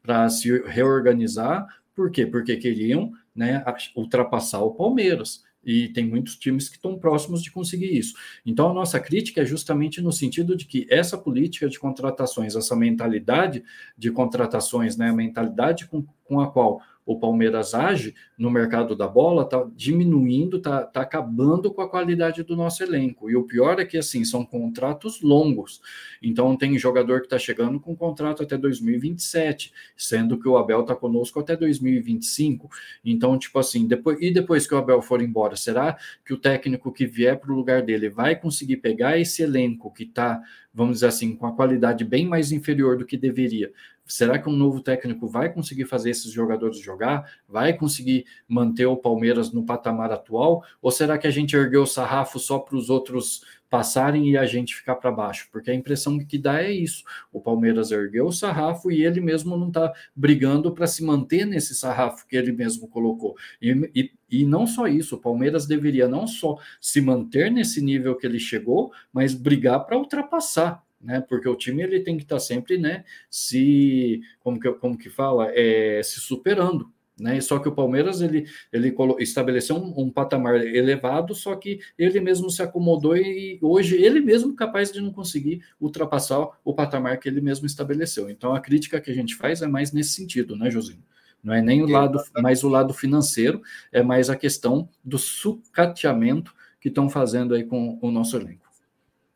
para 0.03 0.29
se 0.29 0.63
reorganizar. 0.67 1.67
Por 1.95 2.11
quê? 2.11 2.25
Porque 2.25 2.57
queriam 2.57 3.13
né, 3.35 3.65
ultrapassar 3.97 4.61
o 4.61 4.75
Palmeiras 4.75 5.43
e 5.65 5.89
tem 5.89 6.07
muitos 6.07 6.37
times 6.37 6.69
que 6.69 6.77
estão 6.77 6.99
próximos 6.99 7.43
de 7.43 7.51
conseguir 7.51 7.97
isso. 7.97 8.15
Então, 8.45 8.71
a 8.71 8.75
nossa 8.75 8.99
crítica 8.99 9.43
é 9.43 9.45
justamente 9.45 10.01
no 10.01 10.13
sentido 10.13 10.57
de 10.57 10.67
que 10.67 10.87
essa 10.91 11.17
política 11.17 11.69
de 11.69 11.79
contratações, 11.79 12.57
essa 12.57 12.75
mentalidade 12.75 13.63
de 13.97 14.11
contratações, 14.11 14.97
né, 14.97 15.11
a 15.11 15.15
mentalidade 15.15 15.87
com, 15.87 16.05
com 16.25 16.41
a 16.41 16.51
qual 16.51 16.81
o 17.05 17.19
Palmeiras 17.19 17.75
age 17.75 18.15
no 18.39 18.51
mercado 18.51 18.95
da 18.95 19.09
bola 19.09 19.43
está 19.43 19.69
diminuindo, 19.75 20.59
está 20.59 20.85
tá 20.85 21.03
acabando 21.03 21.73
com 21.73 21.83
a 21.83 21.89
qualidade 21.89 22.43
do 22.43 22.57
nosso 22.57 22.83
elenco. 22.83 23.29
E 23.29 23.37
o 23.37 23.45
pior 23.45 23.81
é 23.81 23.85
que 23.85 23.99
assim 23.99 24.25
são 24.25 24.45
contratos 24.45 25.21
longos. 25.21 25.81
Então 26.23 26.57
tem 26.57 26.79
jogador 26.79 27.21
que 27.21 27.27
está 27.27 27.39
chegando 27.39 27.81
com 27.81 27.97
contrato 27.97 28.43
até 28.43 28.57
2027, 28.57 29.73
sendo 29.97 30.39
que 30.39 30.49
o 30.49 30.57
Abel 30.57 30.83
está 30.83 30.95
conosco 30.95 31.41
até 31.41 31.57
2025. 31.57 32.71
Então, 33.05 33.39
tipo 33.39 33.59
assim, 33.59 33.87
depois, 33.87 34.21
e 34.21 34.33
depois 34.33 34.67
que 34.67 34.75
o 34.75 34.79
Abel 34.79 35.03
for 35.03 35.21
embora, 35.21 35.57
será 35.57 35.97
que 36.25 36.33
o 36.33 36.39
técnico 36.39 36.93
que 36.93 37.07
vier 37.07 37.39
para 37.39 37.53
o 37.53 37.57
lugar 37.57 37.83
dele 37.83 38.09
vai 38.09 38.37
conseguir 38.37 38.77
pegar 38.77 39.19
esse 39.19 39.43
elenco 39.43 39.93
que 39.93 40.05
está, 40.05 40.41
vamos 40.73 40.95
dizer 40.95 41.07
assim, 41.07 41.35
com 41.35 41.47
a 41.47 41.53
qualidade 41.53 42.05
bem 42.05 42.27
mais 42.27 42.53
inferior 42.53 42.97
do 42.97 43.05
que 43.05 43.17
deveria? 43.17 43.73
Será 44.13 44.39
que 44.39 44.47
um 44.47 44.53
novo 44.53 44.83
técnico 44.83 45.27
vai 45.27 45.51
conseguir 45.51 45.87
fazer 45.87 46.11
esses 46.11 46.31
jogadores 46.31 46.77
jogar? 46.79 47.25
Vai 47.49 47.73
conseguir 47.73 48.27
manter 48.47 48.85
o 48.85 48.95
Palmeiras 48.95 49.51
no 49.51 49.65
patamar 49.65 50.13
atual? 50.13 50.63
Ou 50.83 50.91
será 50.91 51.17
que 51.17 51.27
a 51.27 51.31
gente 51.31 51.57
ergueu 51.57 51.85
o 51.85 51.87
sarrafo 51.87 52.39
só 52.39 52.59
para 52.59 52.77
os 52.77 52.91
outros 52.91 53.43
passarem 53.71 54.29
e 54.29 54.37
a 54.37 54.45
gente 54.45 54.75
ficar 54.75 54.97
para 54.97 55.11
baixo? 55.11 55.49
Porque 55.51 55.71
a 55.71 55.75
impressão 55.75 56.19
que 56.19 56.37
dá 56.37 56.63
é 56.63 56.71
isso. 56.71 57.05
O 57.33 57.41
Palmeiras 57.41 57.91
ergueu 57.91 58.27
o 58.27 58.33
sarrafo 58.33 58.93
e 58.93 59.03
ele 59.03 59.19
mesmo 59.19 59.57
não 59.57 59.69
está 59.69 59.91
brigando 60.15 60.75
para 60.75 60.87
se 60.87 61.03
manter 61.03 61.47
nesse 61.47 61.75
sarrafo 61.75 62.27
que 62.29 62.37
ele 62.37 62.53
mesmo 62.53 62.89
colocou. 62.89 63.35
E, 63.63 63.91
e, 63.95 64.13
e 64.31 64.45
não 64.45 64.67
só 64.67 64.87
isso, 64.89 65.17
o 65.17 65.21
Palmeiras 65.21 65.67
deveria 65.67 66.07
não 66.07 66.27
só 66.27 66.59
se 66.79 67.01
manter 67.01 67.51
nesse 67.51 67.81
nível 67.81 68.15
que 68.15 68.27
ele 68.27 68.39
chegou, 68.39 68.93
mas 69.11 69.33
brigar 69.33 69.87
para 69.87 69.97
ultrapassar 69.97 70.85
né? 71.03 71.21
Porque 71.21 71.49
o 71.49 71.57
time 71.57 71.83
ele 71.83 72.01
tem 72.01 72.17
que 72.17 72.23
estar 72.23 72.37
tá 72.37 72.41
sempre, 72.41 72.79
né? 72.79 73.05
Se 73.29 74.21
como 74.41 74.61
que 74.61 74.71
como 74.75 74.97
que 74.97 75.11
fala, 75.11 75.51
é, 75.53 76.01
se 76.03 76.21
superando, 76.21 76.91
né? 77.19 77.41
Só 77.41 77.59
que 77.59 77.69
o 77.69 77.75
Palmeiras 77.75 78.21
ele 78.21 78.47
ele 78.73 78.95
estabeleceu 79.19 79.77
um, 79.77 80.03
um, 80.03 80.11
patamar 80.11 80.57
elevado, 80.57 81.35
só 81.35 81.55
que 81.57 81.81
ele 81.99 82.21
mesmo 82.21 82.51
se 82.51 82.63
acomodou 82.63 83.17
e 83.17 83.59
hoje 83.61 83.97
ele 83.97 84.21
mesmo 84.21 84.55
capaz 84.55 84.93
de 84.93 85.01
não 85.01 85.13
conseguir 85.13 85.63
ultrapassar 85.81 86.49
o 86.65 86.75
patamar 86.75 87.19
que 87.19 87.29
ele 87.29 87.41
mesmo 87.41 87.67
estabeleceu. 87.67 88.31
Então 88.31 88.55
a 88.55 88.61
crítica 88.61 89.01
que 89.01 89.11
a 89.11 89.15
gente 89.15 89.35
faz 89.35 89.63
é 89.63 89.67
mais 89.67 89.93
nesse 89.93 90.11
sentido, 90.11 90.57
né, 90.57 90.71
Josinho? 90.71 91.03
Não 91.43 91.53
é 91.53 91.61
nem 91.61 91.83
o 91.83 91.87
lado 91.87 92.23
mais 92.41 92.63
o 92.63 92.69
lado 92.69 92.95
financeiro, 92.95 93.63
é 93.91 94.01
mais 94.01 94.31
a 94.31 94.37
questão 94.37 94.89
do 95.05 95.19
sucateamento 95.19 96.55
que 96.81 96.89
estão 96.89 97.09
fazendo 97.11 97.55
aí 97.55 97.65
com 97.65 97.99
o 98.01 98.11
nosso 98.11 98.37
elenco. 98.37 98.71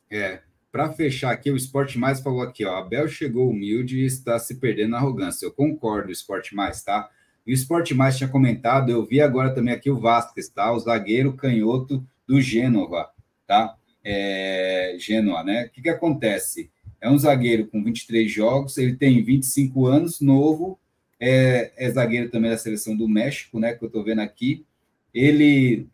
É, 0.09 0.41
para 0.77 0.93
fechar 0.93 1.31
aqui, 1.31 1.51
o 1.51 1.57
Esporte 1.57 1.99
Mais 1.99 2.21
falou 2.21 2.43
aqui, 2.43 2.63
ó, 2.63 2.77
Abel 2.77 3.09
chegou 3.09 3.49
humilde 3.49 4.01
e 4.01 4.05
está 4.05 4.39
se 4.39 4.57
perdendo 4.57 4.91
na 4.91 4.99
arrogância. 4.99 5.47
Eu 5.47 5.51
concordo, 5.51 6.13
Esporte 6.13 6.55
Mais, 6.55 6.83
tá? 6.83 7.09
E 7.47 7.51
o 7.51 7.55
Esporte 7.55 7.95
Mais 7.95 8.19
tinha 8.19 8.29
comentado, 8.29 8.91
eu 8.91 9.03
vi 9.03 9.23
agora 9.23 9.55
também 9.55 9.73
aqui 9.73 9.91
o 9.91 9.99
Vasquez, 9.99 10.51
tá? 10.51 10.71
O 10.71 10.79
zagueiro 10.79 11.33
canhoto 11.33 12.07
do 12.29 12.43
Gênova, 12.43 13.09
tá? 13.47 13.75
É, 14.05 14.99
Genoa, 15.01 15.43
né? 15.43 15.65
O 15.65 15.71
que, 15.71 15.81
que 15.81 15.89
acontece? 15.89 16.71
É 17.01 17.09
um 17.09 17.17
zagueiro 17.17 17.69
com 17.69 17.83
23 17.83 18.31
jogos, 18.31 18.77
ele 18.77 18.97
tem 18.97 19.25
25 19.25 19.87
anos, 19.87 20.21
novo, 20.21 20.79
é, 21.19 21.73
é 21.79 21.91
zagueiro 21.91 22.29
também 22.29 22.51
da 22.51 22.59
seleção 22.59 22.95
do 22.95 23.09
México, 23.09 23.59
né? 23.59 23.73
Que 23.73 23.83
eu 23.83 23.91
tô 23.91 24.05
vendo 24.05 24.21
aqui. 24.21 24.67
Ele 25.15 25.87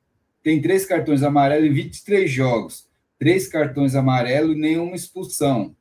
tem 0.43 0.61
três 0.61 0.85
cartões 0.85 1.23
amarelos 1.23 1.71
em 1.71 1.73
23 1.73 2.29
jogos 2.29 2.91
três 3.23 3.47
cartões 3.47 3.95
amarelos 3.95 4.57
e 4.57 4.59
nenhuma 4.59 4.97
expulsão. 4.97 5.77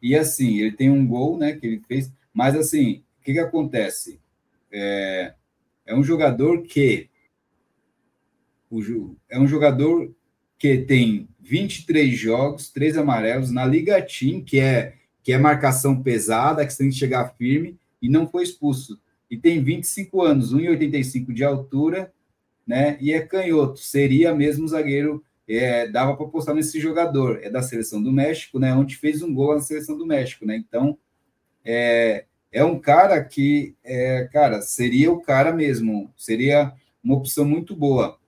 E 0.00 0.14
assim, 0.14 0.60
ele 0.60 0.70
tem 0.70 0.90
um 0.90 1.04
gol, 1.04 1.36
né, 1.36 1.54
que 1.54 1.66
ele 1.66 1.82
fez, 1.88 2.12
mas 2.32 2.54
assim, 2.54 3.02
o 3.20 3.24
que, 3.24 3.32
que 3.32 3.38
acontece? 3.40 4.20
É, 4.70 5.34
é 5.84 5.92
um 5.92 6.04
jogador 6.04 6.62
que 6.62 7.10
o, 8.70 9.16
é 9.28 9.40
um 9.40 9.48
jogador 9.48 10.14
que 10.56 10.78
tem 10.78 11.28
23 11.40 12.16
jogos, 12.16 12.70
três 12.70 12.96
amarelos 12.96 13.50
na 13.50 13.66
Liga 13.66 14.00
Team, 14.00 14.40
que 14.44 14.60
é 14.60 14.94
que 15.20 15.32
é 15.32 15.38
marcação 15.38 16.00
pesada, 16.00 16.64
que 16.64 16.72
você 16.72 16.84
tem 16.84 16.90
que 16.90 16.96
chegar 16.96 17.34
firme 17.36 17.76
e 18.00 18.08
não 18.08 18.28
foi 18.28 18.44
expulso. 18.44 19.00
E 19.28 19.36
tem 19.36 19.60
25 19.64 20.22
anos, 20.22 20.54
1,85 20.54 21.32
de 21.32 21.42
altura, 21.42 22.12
né? 22.64 22.96
E 23.00 23.12
é 23.12 23.20
canhoto, 23.20 23.80
seria 23.80 24.32
mesmo 24.32 24.68
zagueiro 24.68 25.24
é, 25.48 25.88
dava 25.88 26.16
para 26.16 26.26
apostar 26.26 26.54
nesse 26.54 26.80
jogador. 26.80 27.40
É 27.42 27.50
da 27.50 27.62
seleção 27.62 28.02
do 28.02 28.12
México, 28.12 28.58
né? 28.58 28.74
Onde 28.74 28.96
fez 28.96 29.22
um 29.22 29.32
gol 29.32 29.54
na 29.54 29.60
seleção 29.60 29.96
do 29.96 30.06
México, 30.06 30.46
né? 30.46 30.56
Então, 30.56 30.98
é, 31.64 32.24
é 32.52 32.64
um 32.64 32.78
cara 32.78 33.22
que, 33.22 33.74
é, 33.82 34.28
cara, 34.32 34.62
seria 34.62 35.10
o 35.12 35.20
cara 35.20 35.52
mesmo, 35.52 36.12
seria 36.16 36.72
uma 37.02 37.16
opção 37.16 37.44
muito 37.44 37.74
boa. 37.74 38.18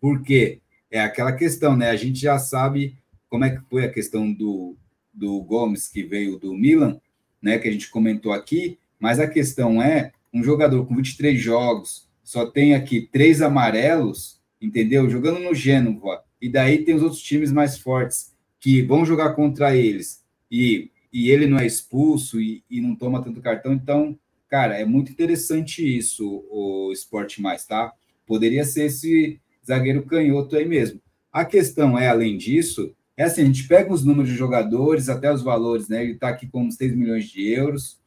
Porque 0.00 0.60
é 0.90 1.00
aquela 1.00 1.32
questão, 1.32 1.76
né? 1.76 1.90
A 1.90 1.96
gente 1.96 2.18
já 2.18 2.38
sabe 2.38 2.96
como 3.28 3.44
é 3.44 3.50
que 3.50 3.62
foi 3.68 3.84
a 3.84 3.92
questão 3.92 4.32
do, 4.32 4.76
do 5.12 5.40
Gomes, 5.42 5.88
que 5.88 6.02
veio 6.02 6.38
do 6.38 6.54
Milan, 6.54 7.00
né? 7.40 7.58
Que 7.58 7.68
a 7.68 7.72
gente 7.72 7.90
comentou 7.90 8.32
aqui, 8.32 8.78
mas 8.98 9.18
a 9.18 9.28
questão 9.28 9.82
é 9.82 10.12
um 10.32 10.42
jogador 10.42 10.84
com 10.86 10.96
23 10.96 11.40
jogos, 11.40 12.08
só 12.24 12.46
tem 12.46 12.74
aqui 12.74 13.08
três 13.12 13.40
amarelos, 13.40 14.40
entendeu? 14.60 15.08
Jogando 15.08 15.38
no 15.38 15.54
Gênova, 15.54 16.24
e 16.44 16.48
daí 16.50 16.84
tem 16.84 16.94
os 16.94 17.02
outros 17.02 17.22
times 17.22 17.50
mais 17.50 17.78
fortes 17.78 18.34
que 18.60 18.82
vão 18.82 19.02
jogar 19.02 19.32
contra 19.32 19.74
eles 19.74 20.22
e, 20.50 20.90
e 21.10 21.30
ele 21.30 21.46
não 21.46 21.58
é 21.58 21.64
expulso 21.64 22.38
e, 22.38 22.62
e 22.68 22.82
não 22.82 22.94
toma 22.94 23.24
tanto 23.24 23.40
cartão. 23.40 23.72
Então, 23.72 24.14
cara, 24.46 24.78
é 24.78 24.84
muito 24.84 25.10
interessante 25.10 25.82
isso, 25.82 26.44
o 26.50 26.90
esporte 26.92 27.40
mais, 27.40 27.64
tá? 27.64 27.94
Poderia 28.26 28.62
ser 28.66 28.84
esse 28.84 29.40
zagueiro 29.66 30.02
canhoto 30.02 30.54
aí 30.54 30.66
mesmo. 30.66 31.00
A 31.32 31.46
questão 31.46 31.98
é, 31.98 32.08
além 32.08 32.36
disso, 32.36 32.94
é 33.16 33.24
assim, 33.24 33.40
a 33.40 33.46
gente 33.46 33.66
pega 33.66 33.90
os 33.90 34.04
números 34.04 34.28
de 34.28 34.36
jogadores, 34.36 35.08
até 35.08 35.32
os 35.32 35.40
valores, 35.40 35.88
né? 35.88 36.02
Ele 36.02 36.12
está 36.12 36.28
aqui 36.28 36.46
com 36.46 36.64
uns 36.64 36.74
6 36.74 36.94
milhões 36.94 37.24
de 37.24 37.48
euros. 37.48 37.98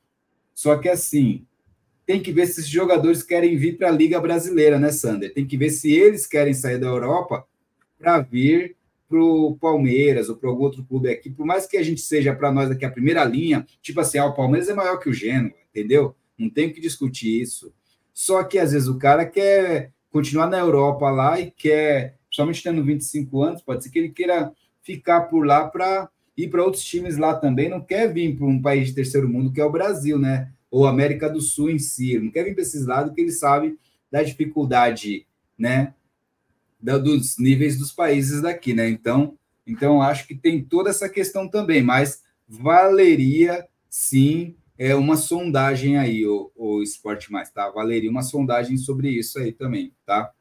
Só 0.53 0.77
que 0.77 0.87
assim, 0.87 1.43
tem 2.05 2.21
que 2.21 2.31
ver 2.31 2.45
se 2.45 2.59
esses 2.59 2.67
jogadores 2.67 3.23
querem 3.23 3.57
vir 3.57 3.79
para 3.79 3.87
a 3.87 3.91
Liga 3.91 4.21
Brasileira, 4.21 4.77
né, 4.77 4.91
Sander? 4.91 5.33
Tem 5.33 5.43
que 5.43 5.57
ver 5.57 5.71
se 5.71 5.91
eles 5.91 6.27
querem 6.27 6.53
sair 6.53 6.77
da 6.77 6.85
Europa 6.85 7.43
para 7.97 8.19
vir 8.19 8.75
para 9.09 9.23
o 9.23 9.57
Palmeiras 9.59 10.29
ou 10.29 10.35
para 10.35 10.49
algum 10.49 10.63
outro 10.63 10.83
clube 10.83 11.09
aqui, 11.09 11.29
por 11.29 11.45
mais 11.45 11.65
que 11.65 11.77
a 11.77 11.83
gente 11.83 12.01
seja 12.01 12.35
para 12.35 12.51
nós 12.51 12.69
aqui 12.69 12.83
a 12.83 12.91
primeira 12.91 13.23
linha, 13.23 13.65
tipo 13.81 13.99
assim, 14.01 14.17
ah, 14.17 14.25
o 14.25 14.35
Palmeiras 14.35 14.67
é 14.67 14.73
maior 14.73 14.97
que 14.97 15.09
o 15.09 15.13
Genoa, 15.13 15.53
entendeu? 15.69 16.13
Não 16.37 16.49
tem 16.49 16.71
que 16.71 16.81
discutir 16.81 17.41
isso. 17.41 17.73
Só 18.13 18.43
que 18.43 18.59
às 18.59 18.73
vezes 18.73 18.87
o 18.87 18.97
cara 18.97 19.25
quer 19.25 19.91
continuar 20.11 20.47
na 20.47 20.59
Europa 20.59 21.09
lá 21.09 21.39
e 21.39 21.51
quer, 21.51 22.17
principalmente 22.27 22.63
tendo 22.63 22.83
25 22.83 23.43
anos, 23.43 23.61
pode 23.61 23.83
ser 23.83 23.89
que 23.89 23.99
ele 23.99 24.09
queira 24.09 24.51
ficar 24.81 25.21
por 25.21 25.45
lá 25.45 25.67
para 25.67 26.09
ir 26.35 26.49
para 26.49 26.63
outros 26.63 26.83
times 26.83 27.17
lá 27.17 27.33
também, 27.33 27.69
não 27.69 27.81
quer 27.81 28.11
vir 28.13 28.35
para 28.35 28.45
um 28.45 28.61
país 28.61 28.89
de 28.89 28.95
terceiro 28.95 29.27
mundo 29.27 29.51
que 29.51 29.59
é 29.59 29.65
o 29.65 29.71
Brasil, 29.71 30.19
né? 30.19 30.51
Ou 30.69 30.85
América 30.85 31.29
do 31.29 31.41
Sul 31.41 31.69
em 31.69 31.79
si, 31.79 32.19
não 32.19 32.29
quer 32.29 32.43
vir 32.43 32.53
para 32.53 32.61
esses 32.61 32.85
lados 32.85 33.13
que 33.13 33.21
ele 33.21 33.31
sabe 33.31 33.77
da 34.11 34.21
dificuldade, 34.21 35.25
né? 35.57 35.93
Dos 36.79 37.37
níveis 37.37 37.77
dos 37.77 37.91
países 37.91 38.41
daqui, 38.41 38.73
né? 38.73 38.89
Então, 38.89 39.37
então 39.65 40.01
acho 40.01 40.27
que 40.27 40.35
tem 40.35 40.63
toda 40.63 40.89
essa 40.89 41.09
questão 41.09 41.47
também, 41.47 41.81
mas 41.81 42.21
valeria 42.47 43.67
sim 43.89 44.55
é 44.77 44.93
uma 44.95 45.15
sondagem 45.15 45.97
aí, 45.97 46.25
o, 46.25 46.51
o 46.55 46.83
Esporte 46.83 47.31
Mais, 47.31 47.49
tá? 47.49 47.69
Valeria 47.71 48.11
uma 48.11 48.21
sondagem 48.21 48.77
sobre 48.77 49.09
isso 49.09 49.39
aí 49.39 49.51
também, 49.51 49.91
tá? 50.05 50.31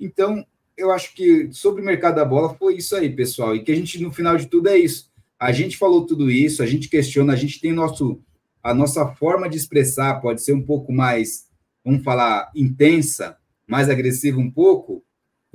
Então, 0.00 0.44
eu 0.76 0.90
acho 0.90 1.14
que 1.14 1.52
sobre 1.52 1.82
o 1.82 1.84
mercado 1.84 2.16
da 2.16 2.24
bola 2.24 2.54
foi 2.54 2.76
isso 2.76 2.96
aí, 2.96 3.10
pessoal, 3.10 3.54
e 3.54 3.62
que 3.62 3.70
a 3.70 3.74
gente, 3.74 4.02
no 4.02 4.10
final 4.10 4.36
de 4.36 4.46
tudo, 4.46 4.68
é 4.68 4.78
isso. 4.78 5.10
A 5.38 5.52
gente 5.52 5.76
falou 5.76 6.06
tudo 6.06 6.30
isso, 6.30 6.62
a 6.62 6.66
gente 6.66 6.88
questiona, 6.88 7.34
a 7.34 7.36
gente 7.36 7.60
tem 7.60 7.72
nosso, 7.72 8.20
a 8.62 8.72
nossa 8.72 9.06
forma 9.14 9.48
de 9.48 9.56
expressar, 9.56 10.20
pode 10.20 10.42
ser 10.42 10.54
um 10.54 10.62
pouco 10.62 10.92
mais, 10.92 11.48
vamos 11.84 12.02
falar, 12.02 12.50
intensa, 12.54 13.36
mais 13.66 13.90
agressiva 13.90 14.40
um 14.40 14.50
pouco, 14.50 15.04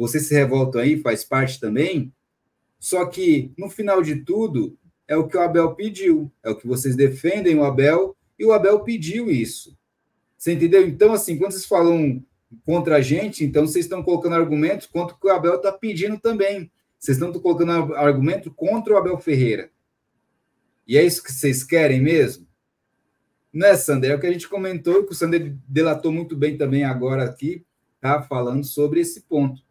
você 0.08 0.20
se 0.20 0.34
revolta 0.34 0.80
aí, 0.80 1.00
faz 1.02 1.24
parte 1.24 1.60
também. 1.60 2.14
Só 2.80 3.06
que, 3.06 3.52
no 3.58 3.70
final 3.70 4.02
de 4.02 4.18
tudo, 4.18 4.78
é 5.08 5.16
o 5.16 5.28
que 5.28 5.38
o 5.38 5.42
Abel 5.42 5.74
pediu, 5.74 6.32
é 6.44 6.50
o 6.50 6.56
que 6.56 6.68
vocês 6.68 6.96
defendem 6.96 7.56
o 7.56 7.64
Abel, 7.64 8.16
e 8.38 8.46
o 8.46 8.52
Abel 8.52 8.82
pediu 8.82 9.32
isso. 9.32 9.78
Você 10.38 10.54
entendeu? 10.54 10.86
Então, 10.86 11.14
assim, 11.14 11.38
quando 11.38 11.52
vocês 11.52 11.66
falam 11.66 12.22
contra 12.66 12.98
a 12.98 13.02
gente, 13.02 13.46
então 13.46 13.66
vocês 13.66 13.86
estão 13.86 14.04
colocando 14.04 14.36
argumentos 14.36 14.88
contra 14.88 15.16
o 15.16 15.20
que 15.20 15.28
o 15.28 15.32
Abel 15.32 15.56
está 15.56 15.72
pedindo 15.72 16.20
também. 16.20 16.70
Vocês 17.00 17.18
estão 17.18 17.32
colocando 17.34 17.96
argumento 17.96 18.52
contra 18.52 18.94
o 18.94 18.98
Abel 18.98 19.18
Ferreira. 19.18 19.70
E 20.86 20.98
é 20.98 21.04
isso 21.04 21.24
que 21.24 21.32
vocês 21.32 21.64
querem 21.64 22.02
mesmo? 22.02 22.46
Não 23.54 23.68
é, 23.68 23.78
Sander? 23.78 24.12
É 24.12 24.16
o 24.16 24.20
que 24.20 24.28
a 24.28 24.32
gente 24.32 24.50
comentou, 24.50 25.06
que 25.06 25.14
o 25.14 25.16
Sander 25.16 25.56
delatou 25.68 26.12
muito 26.12 26.36
bem 26.36 26.58
também 26.58 26.84
agora 26.84 27.24
aqui, 27.24 27.66
tá? 28.02 28.22
Falando 28.22 28.66
sobre 28.66 29.00
esse 29.00 29.22
ponto. 29.22 29.63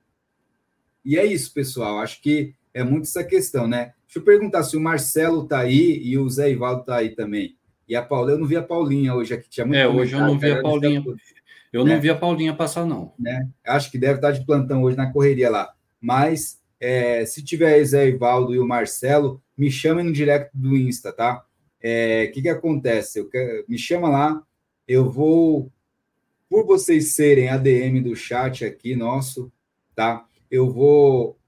E 1.05 1.19
é 1.19 1.25
isso, 1.25 1.53
pessoal. 1.53 1.99
Acho 1.99 2.21
que 2.21 2.55
é 2.73 2.83
muito 2.83 3.05
essa 3.05 3.25
questão, 3.25 3.67
né? 3.67 3.93
Deixa 4.07 4.19
eu 4.19 4.23
perguntar 4.23 4.63
se 4.63 4.77
o 4.77 4.81
Marcelo 4.81 5.47
tá 5.47 5.61
aí 5.61 6.01
e 6.03 6.19
o 6.19 6.29
Zé 6.29 6.51
Ivaldo 6.51 6.85
tá 6.85 6.97
aí 6.97 7.11
também. 7.11 7.57
E 7.89 7.97
a 7.97 8.03
Paula, 8.03 8.33
eu 8.33 8.39
não 8.39 8.47
vi 8.47 8.57
a 8.57 8.63
Paulinha 8.63 9.15
hoje 9.15 9.35
aqui, 9.35 9.49
tinha 9.49 9.67
muito 9.67 9.79
É, 9.79 9.89
hoje 9.89 10.15
eu 10.15 10.21
não 10.21 10.39
vi 10.39 10.51
a 10.51 10.63
Paulinha. 10.63 11.03
Eu 11.73 11.85
né? 11.85 11.95
não 11.95 12.01
vi 12.01 12.11
a 12.11 12.15
Paulinha 12.15 12.55
passar, 12.55 12.87
não. 12.87 13.13
Né? 13.19 13.49
Acho 13.67 13.91
que 13.91 13.99
deve 13.99 14.17
estar 14.17 14.31
de 14.31 14.45
plantão 14.45 14.83
hoje 14.83 14.97
na 14.97 15.11
correria 15.11 15.51
lá. 15.51 15.73
Mas 16.01 16.61
é, 16.79 17.25
se 17.25 17.43
tiver 17.43 17.83
Zé 17.85 18.09
Ivaldo 18.09 18.55
e 18.55 18.59
o 18.59 18.67
Marcelo, 18.67 19.43
me 19.57 19.71
chamem 19.71 20.05
no 20.05 20.13
direct 20.13 20.51
do 20.53 20.77
Insta, 20.77 21.13
tá? 21.13 21.39
O 21.39 21.43
é, 21.81 22.27
que, 22.29 22.43
que 22.43 22.49
acontece? 22.49 23.19
Eu 23.19 23.31
me 23.69 23.79
chama 23.79 24.09
lá, 24.09 24.43
eu 24.87 25.11
vou, 25.11 25.71
por 26.49 26.67
vocês 26.67 27.15
serem 27.15 27.49
ADM 27.49 28.03
do 28.03 28.15
chat 28.15 28.65
aqui 28.65 28.95
nosso, 28.95 29.51
tá? 29.95 30.27
Eu 30.53 30.71
vou 30.71 31.39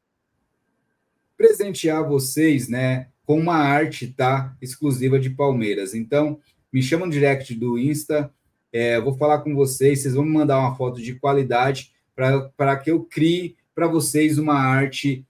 presentear 1.37 2.09
vocês, 2.09 2.71
né, 2.71 3.09
com 3.27 3.39
uma 3.39 3.57
arte, 3.57 4.09
tá? 4.09 4.57
Exclusiva 4.63 5.21
de 5.21 5.29
Palmeiras. 5.29 5.95
Então, 5.95 6.41
me 6.73 6.83
chama 6.83 7.05
no 7.05 7.13
direct 7.13 7.55
do 7.55 7.79
Insta, 7.79 8.33
é, 8.73 8.99
vou 8.99 9.15
falar 9.17 9.41
com 9.41 9.55
vocês, 9.55 10.01
vocês 10.01 10.15
vão 10.15 10.25
me 10.25 10.33
mandar 10.33 10.59
uma 10.59 10.75
foto 10.75 11.03
de 11.03 11.15
qualidade 11.17 11.93
para 12.17 12.77
que 12.79 12.91
eu 12.91 13.05
crie 13.05 13.57
para 13.75 13.87
vocês 13.87 14.39
uma 14.39 14.55
arte 14.55 15.27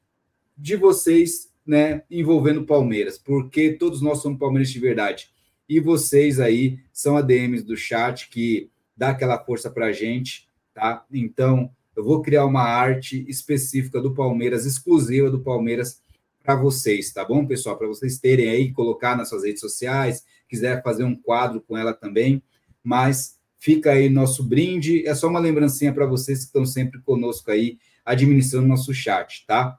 de 0.56 0.76
vocês 0.76 1.52
né, 1.66 2.04
envolvendo 2.08 2.64
Palmeiras, 2.64 3.18
porque 3.18 3.72
todos 3.72 4.00
nós 4.00 4.22
somos 4.22 4.38
palmeirenses 4.38 4.72
de 4.72 4.78
verdade. 4.78 5.30
E 5.68 5.80
vocês 5.80 6.38
aí 6.38 6.78
são 6.92 7.16
ADMs 7.16 7.64
do 7.64 7.76
chat 7.76 8.28
que 8.28 8.70
dá 8.96 9.10
aquela 9.10 9.42
força 9.42 9.68
para 9.68 9.86
a 9.86 9.92
gente, 9.92 10.48
tá? 10.72 11.04
Então, 11.12 11.70
eu 11.96 12.04
vou 12.04 12.22
criar 12.22 12.44
uma 12.44 12.62
arte 12.62 13.24
específica 13.28 14.00
do 14.00 14.14
Palmeiras, 14.14 14.66
exclusiva 14.66 15.30
do 15.30 15.40
Palmeiras, 15.40 16.02
para 16.42 16.56
vocês, 16.56 17.10
tá 17.10 17.24
bom, 17.24 17.46
pessoal? 17.46 17.78
Para 17.78 17.88
vocês 17.88 18.18
terem 18.18 18.50
aí, 18.50 18.70
colocar 18.70 19.16
nas 19.16 19.30
suas 19.30 19.44
redes 19.44 19.60
sociais, 19.60 20.24
quiser 20.46 20.82
fazer 20.82 21.02
um 21.02 21.16
quadro 21.16 21.60
com 21.62 21.76
ela 21.76 21.94
também. 21.94 22.42
Mas 22.82 23.38
fica 23.58 23.92
aí 23.92 24.10
nosso 24.10 24.44
brinde. 24.44 25.06
É 25.08 25.14
só 25.14 25.26
uma 25.28 25.40
lembrancinha 25.40 25.90
para 25.90 26.04
vocês 26.04 26.40
que 26.40 26.44
estão 26.44 26.66
sempre 26.66 27.00
conosco 27.00 27.50
aí, 27.50 27.78
administrando 28.04 28.68
nosso 28.68 28.92
chat, 28.92 29.46
tá? 29.46 29.78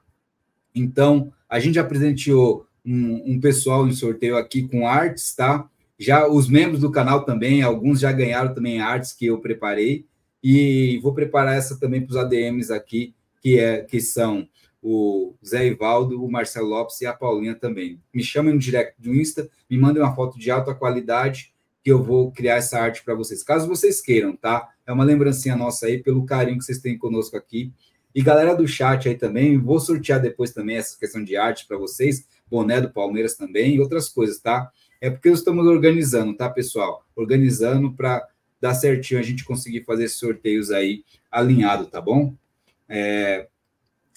Então, 0.74 1.32
a 1.48 1.60
gente 1.60 1.76
já 1.76 1.84
presenteou 1.84 2.66
um, 2.84 3.34
um, 3.34 3.40
pessoal 3.40 3.86
em 3.86 3.92
sorteio 3.92 4.36
aqui 4.36 4.66
com 4.66 4.88
artes, 4.88 5.36
tá? 5.36 5.70
Já 5.96 6.26
os 6.28 6.48
membros 6.48 6.80
do 6.80 6.90
canal 6.90 7.24
também, 7.24 7.62
alguns 7.62 8.00
já 8.00 8.10
ganharam 8.10 8.52
também 8.52 8.80
artes 8.80 9.12
que 9.12 9.26
eu 9.26 9.38
preparei 9.38 10.04
e 10.48 11.00
vou 11.00 11.12
preparar 11.12 11.56
essa 11.56 11.76
também 11.76 12.00
para 12.00 12.12
os 12.12 12.16
ADMs 12.16 12.72
aqui, 12.72 13.16
que 13.42 13.58
é 13.58 13.82
que 13.82 14.00
são 14.00 14.48
o 14.80 15.34
Zé 15.44 15.66
Ivaldo, 15.66 16.24
o 16.24 16.30
Marcelo 16.30 16.68
Lopes 16.68 17.00
e 17.00 17.06
a 17.06 17.12
Paulinha 17.12 17.56
também. 17.56 18.00
Me 18.14 18.22
chamem 18.22 18.54
no 18.54 18.60
direct 18.60 18.94
do 18.96 19.12
Insta, 19.12 19.50
me 19.68 19.76
mandem 19.76 20.00
uma 20.00 20.14
foto 20.14 20.38
de 20.38 20.48
alta 20.48 20.72
qualidade 20.72 21.52
que 21.82 21.90
eu 21.90 22.00
vou 22.00 22.30
criar 22.30 22.58
essa 22.58 22.78
arte 22.78 23.02
para 23.02 23.16
vocês, 23.16 23.42
caso 23.42 23.66
vocês 23.66 24.00
queiram, 24.00 24.36
tá? 24.36 24.68
É 24.86 24.92
uma 24.92 25.02
lembrancinha 25.02 25.56
nossa 25.56 25.86
aí 25.86 26.00
pelo 26.00 26.24
carinho 26.24 26.58
que 26.58 26.64
vocês 26.64 26.78
têm 26.78 26.96
conosco 26.96 27.36
aqui 27.36 27.72
e 28.14 28.22
galera 28.22 28.54
do 28.54 28.68
chat 28.68 29.08
aí 29.08 29.16
também, 29.16 29.58
vou 29.58 29.80
sortear 29.80 30.22
depois 30.22 30.52
também 30.52 30.76
essa 30.76 30.96
questão 30.96 31.24
de 31.24 31.36
arte 31.36 31.66
para 31.66 31.76
vocês, 31.76 32.24
boné 32.48 32.80
do 32.80 32.92
Palmeiras 32.92 33.34
também 33.34 33.74
e 33.74 33.80
outras 33.80 34.08
coisas, 34.08 34.38
tá? 34.38 34.70
É 35.00 35.10
porque 35.10 35.28
estamos 35.28 35.66
organizando, 35.66 36.36
tá, 36.36 36.48
pessoal? 36.48 37.04
Organizando 37.16 37.92
para 37.92 38.24
dar 38.60 38.74
certinho 38.74 39.20
a 39.20 39.22
gente 39.22 39.44
conseguir 39.44 39.84
fazer 39.84 40.04
esses 40.04 40.18
sorteios 40.18 40.70
aí 40.70 41.04
alinhado, 41.30 41.86
tá 41.86 42.00
bom? 42.00 42.34
É... 42.88 43.48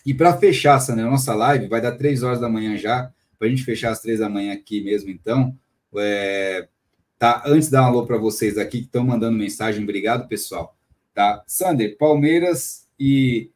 E 0.06 0.14
para 0.14 0.38
fechar 0.38 0.78
essa 0.78 0.96
né, 0.96 1.04
nossa 1.04 1.36
live, 1.36 1.68
vai 1.68 1.82
dar 1.82 1.94
três 1.94 2.24
horas 2.24 2.40
da 2.40 2.50
manhã 2.50 2.78
já, 2.78 3.12
para 3.38 3.48
a 3.48 3.50
gente 3.50 3.64
fechar 3.64 3.92
às 3.92 4.02
três 4.02 4.20
da 4.20 4.30
manhã 4.30 4.54
aqui 4.54 4.82
mesmo, 4.82 5.10
então. 5.10 5.58
É... 5.98 6.68
Tá, 7.18 7.44
antes 7.46 7.70
dar 7.70 7.84
um 7.84 7.86
alô 7.86 8.06
para 8.06 8.18
vocês 8.18 8.58
aqui 8.58 8.80
que 8.80 8.86
estão 8.86 9.04
mandando 9.04 9.38
mensagem, 9.38 9.84
obrigado, 9.84 10.28
pessoal. 10.28 10.78
Tá, 11.14 11.44
Sander, 11.46 11.98
Palmeiras 11.98 12.88
e 12.98 13.52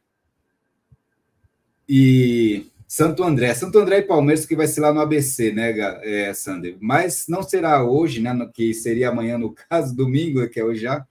e 1.88 2.66
Santo 2.94 3.24
André. 3.24 3.52
Santo 3.54 3.76
André 3.80 3.98
e 3.98 4.02
Palmeiras 4.02 4.46
que 4.46 4.54
vai 4.54 4.68
ser 4.68 4.80
lá 4.80 4.94
no 4.94 5.00
ABC, 5.00 5.50
né, 5.50 5.74
é, 6.04 6.32
Sander? 6.32 6.76
Mas 6.78 7.26
não 7.26 7.42
será 7.42 7.82
hoje, 7.82 8.20
né? 8.20 8.32
No, 8.32 8.48
que 8.48 8.72
seria 8.72 9.08
amanhã, 9.08 9.36
no 9.36 9.50
caso, 9.68 9.96
domingo, 9.96 10.48
que 10.48 10.60
é 10.60 10.64
hoje 10.64 10.82
já. 10.82 11.04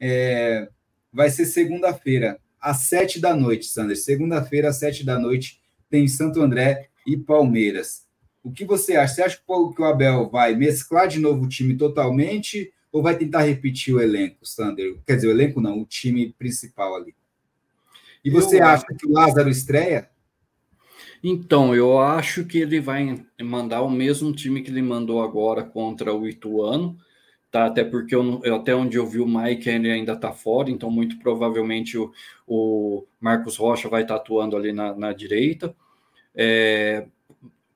É, 0.00 0.68
vai 1.12 1.30
ser 1.30 1.46
segunda-feira, 1.46 2.40
às 2.60 2.78
sete 2.78 3.20
da 3.20 3.32
noite, 3.32 3.66
Sander. 3.66 3.96
Segunda-feira, 3.96 4.70
às 4.70 4.78
sete 4.78 5.06
da 5.06 5.20
noite, 5.20 5.60
tem 5.88 6.08
Santo 6.08 6.42
André 6.42 6.88
e 7.06 7.16
Palmeiras. 7.16 8.04
O 8.42 8.50
que 8.50 8.64
você 8.64 8.96
acha? 8.96 9.14
Você 9.14 9.22
acha 9.22 9.36
que 9.36 9.82
o 9.82 9.84
Abel 9.84 10.28
vai 10.30 10.56
mesclar 10.56 11.06
de 11.06 11.20
novo 11.20 11.44
o 11.44 11.48
time 11.48 11.76
totalmente 11.76 12.72
ou 12.90 13.04
vai 13.04 13.16
tentar 13.16 13.42
repetir 13.42 13.94
o 13.94 14.00
elenco, 14.00 14.44
Sander? 14.44 14.96
Quer 15.06 15.14
dizer, 15.14 15.28
o 15.28 15.30
elenco 15.30 15.60
não, 15.60 15.80
o 15.80 15.86
time 15.86 16.34
principal 16.36 16.96
ali. 16.96 17.14
E 18.24 18.30
você 18.30 18.58
eu 18.58 18.64
acha 18.64 18.84
que 18.98 19.06
o 19.06 19.12
Lázaro 19.12 19.48
estreia? 19.48 20.10
Então, 21.22 21.74
eu 21.74 21.98
acho 21.98 22.44
que 22.46 22.58
ele 22.58 22.80
vai 22.80 23.24
mandar 23.40 23.82
o 23.82 23.90
mesmo 23.90 24.32
time 24.32 24.62
que 24.62 24.70
ele 24.70 24.82
mandou 24.82 25.22
agora 25.22 25.62
contra 25.62 26.14
o 26.14 26.26
Ituano, 26.26 26.96
tá? 27.50 27.66
Até 27.66 27.84
porque 27.84 28.14
eu, 28.14 28.40
até 28.54 28.74
onde 28.74 28.96
eu 28.96 29.06
vi 29.06 29.20
o 29.20 29.26
Mike 29.26 29.68
ele 29.68 29.90
ainda 29.90 30.14
está 30.14 30.32
fora, 30.32 30.70
então 30.70 30.90
muito 30.90 31.18
provavelmente 31.18 31.98
o, 31.98 32.12
o 32.46 33.06
Marcos 33.20 33.56
Rocha 33.56 33.88
vai 33.88 34.02
estar 34.02 34.14
tá 34.14 34.20
atuando 34.20 34.56
ali 34.56 34.72
na, 34.72 34.94
na 34.96 35.12
direita. 35.12 35.74
É, 36.34 37.06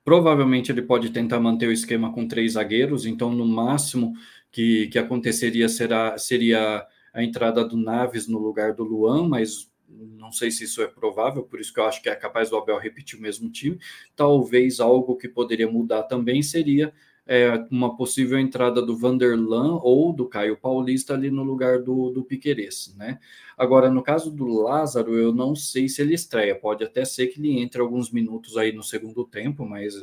provavelmente 0.03 0.71
ele 0.71 0.81
pode 0.81 1.09
tentar 1.11 1.39
manter 1.39 1.67
o 1.67 1.71
esquema 1.71 2.11
com 2.13 2.27
três 2.27 2.53
zagueiros, 2.53 3.05
então 3.05 3.31
no 3.31 3.45
máximo 3.45 4.13
que, 4.51 4.87
que 4.87 4.97
aconteceria 4.97 5.69
será, 5.69 6.17
seria 6.17 6.85
a 7.13 7.23
entrada 7.23 7.63
do 7.63 7.77
Naves 7.77 8.27
no 8.27 8.39
lugar 8.39 8.73
do 8.73 8.83
Luan, 8.83 9.27
mas 9.27 9.69
não 9.97 10.31
sei 10.31 10.51
se 10.51 10.63
isso 10.63 10.81
é 10.81 10.87
provável, 10.87 11.43
por 11.43 11.59
isso 11.59 11.73
que 11.73 11.79
eu 11.79 11.85
acho 11.85 12.01
que 12.01 12.09
é 12.09 12.15
capaz 12.15 12.49
do 12.49 12.57
Abel 12.57 12.77
repetir 12.79 13.17
o 13.17 13.21
mesmo 13.21 13.49
time. 13.49 13.79
Talvez 14.15 14.79
algo 14.79 15.15
que 15.15 15.27
poderia 15.27 15.69
mudar 15.69 16.03
também 16.03 16.41
seria 16.41 16.93
é, 17.27 17.65
uma 17.71 17.95
possível 17.97 18.37
entrada 18.37 18.81
do 18.81 18.95
Vanderlan 18.95 19.79
ou 19.81 20.13
do 20.13 20.27
Caio 20.27 20.57
Paulista 20.57 21.13
ali 21.13 21.31
no 21.31 21.43
lugar 21.43 21.81
do, 21.81 22.11
do 22.11 22.23
Piqueires, 22.23 22.93
né? 22.97 23.19
Agora, 23.57 23.89
no 23.89 24.03
caso 24.03 24.29
do 24.29 24.45
Lázaro, 24.45 25.17
eu 25.17 25.33
não 25.33 25.55
sei 25.55 25.89
se 25.89 26.01
ele 26.01 26.13
estreia, 26.13 26.55
pode 26.55 26.83
até 26.83 27.03
ser 27.03 27.27
que 27.27 27.39
ele 27.39 27.59
entre 27.59 27.81
alguns 27.81 28.11
minutos 28.11 28.57
aí 28.57 28.71
no 28.71 28.83
segundo 28.83 29.25
tempo, 29.25 29.65
mas 29.65 29.95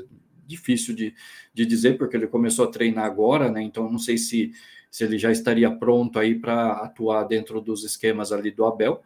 difícil 0.46 0.94
de, 0.94 1.14
de 1.54 1.64
dizer, 1.64 1.96
porque 1.96 2.16
ele 2.16 2.26
começou 2.26 2.64
a 2.64 2.70
treinar 2.70 3.04
agora, 3.04 3.50
né? 3.50 3.62
Então, 3.62 3.90
não 3.90 3.98
sei 3.98 4.18
se, 4.18 4.52
se 4.90 5.04
ele 5.04 5.16
já 5.16 5.30
estaria 5.30 5.70
pronto 5.70 6.18
aí 6.18 6.34
para 6.34 6.72
atuar 6.72 7.24
dentro 7.24 7.60
dos 7.60 7.84
esquemas 7.84 8.32
ali 8.32 8.50
do 8.50 8.64
Abel 8.64 9.02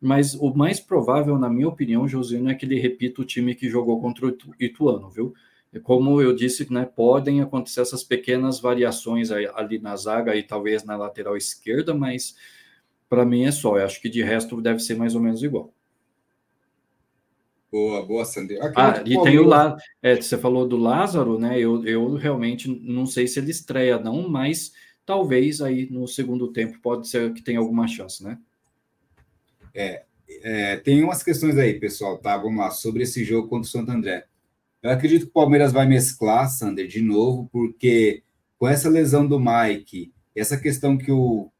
mas 0.00 0.34
o 0.34 0.54
mais 0.54 0.80
provável, 0.80 1.38
na 1.38 1.48
minha 1.48 1.68
opinião, 1.68 2.06
Josino, 2.06 2.50
é 2.50 2.54
que 2.54 2.66
ele 2.66 2.78
repita 2.78 3.22
o 3.22 3.24
time 3.24 3.54
que 3.54 3.68
jogou 3.68 4.00
contra 4.00 4.26
o 4.26 4.36
Ituano, 4.60 5.08
viu? 5.08 5.34
Como 5.82 6.20
eu 6.20 6.34
disse, 6.34 6.72
né, 6.72 6.84
podem 6.84 7.40
acontecer 7.40 7.80
essas 7.80 8.04
pequenas 8.04 8.60
variações 8.60 9.30
ali 9.30 9.78
na 9.78 9.96
zaga 9.96 10.36
e 10.36 10.42
talvez 10.42 10.84
na 10.84 10.96
lateral 10.96 11.36
esquerda, 11.36 11.92
mas 11.94 12.36
para 13.08 13.24
mim 13.24 13.44
é 13.44 13.50
só. 13.50 13.78
Eu 13.78 13.84
acho 13.84 14.00
que 14.00 14.08
de 14.08 14.22
resto 14.22 14.60
deve 14.60 14.78
ser 14.78 14.96
mais 14.96 15.14
ou 15.14 15.20
menos 15.20 15.42
igual. 15.42 15.72
Boa, 17.72 18.06
boa, 18.06 18.24
Sandro. 18.24 18.56
Ah, 18.76 19.02
e 19.04 19.20
tem 19.22 19.36
o 19.36 19.44
lá, 19.44 19.76
é, 20.00 20.14
você 20.14 20.38
falou 20.38 20.64
do 20.64 20.76
Lázaro, 20.76 21.40
né? 21.40 21.58
Eu, 21.58 21.84
eu 21.84 22.14
realmente 22.14 22.68
não 22.68 23.04
sei 23.04 23.26
se 23.26 23.40
ele 23.40 23.50
estreia, 23.50 23.98
não, 23.98 24.28
mas 24.28 24.72
talvez 25.04 25.60
aí 25.60 25.90
no 25.90 26.06
segundo 26.06 26.52
tempo 26.52 26.78
pode 26.80 27.08
ser 27.08 27.32
que 27.32 27.42
tenha 27.42 27.58
alguma 27.58 27.88
chance, 27.88 28.22
né? 28.22 28.38
É, 29.74 30.04
é, 30.42 30.76
tem 30.76 31.02
umas 31.02 31.22
questões 31.22 31.58
aí, 31.58 31.78
pessoal, 31.78 32.18
tá? 32.18 32.36
Vamos 32.36 32.58
lá, 32.58 32.70
sobre 32.70 33.02
esse 33.02 33.24
jogo 33.24 33.48
contra 33.48 33.66
o 33.66 33.70
Santo 33.70 33.90
André. 33.90 34.24
Eu 34.82 34.90
acredito 34.90 35.22
que 35.22 35.30
o 35.30 35.32
Palmeiras 35.32 35.72
vai 35.72 35.86
mesclar, 35.86 36.48
Sander, 36.48 36.86
de 36.86 37.02
novo, 37.02 37.48
porque 37.50 38.22
com 38.58 38.68
essa 38.68 38.88
lesão 38.88 39.26
do 39.26 39.40
Mike, 39.40 40.12
essa 40.36 40.58
questão 40.58 40.96
que 40.96 41.10
o, 41.10 41.50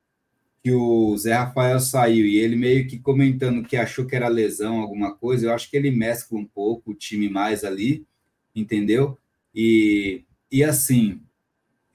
que 0.63 0.71
o 0.73 1.17
Zé 1.17 1.33
Rafael 1.33 1.81
saiu 1.81 2.27
e 2.27 2.39
ele 2.39 2.57
meio 2.57 2.87
que 2.87 2.99
comentando 2.99 3.67
que 3.67 3.77
achou 3.77 4.07
que 4.07 4.15
era 4.15 4.29
lesão, 4.29 4.81
alguma 4.81 5.15
coisa, 5.15 5.47
eu 5.47 5.55
acho 5.55 5.71
que 5.71 5.77
ele 5.77 5.91
mescla 5.91 6.39
um 6.39 6.45
pouco 6.45 6.91
o 6.91 6.95
time 6.95 7.29
mais 7.29 7.65
ali, 7.65 8.07
entendeu? 8.55 9.19
E, 9.55 10.23
e 10.51 10.63
assim, 10.63 11.21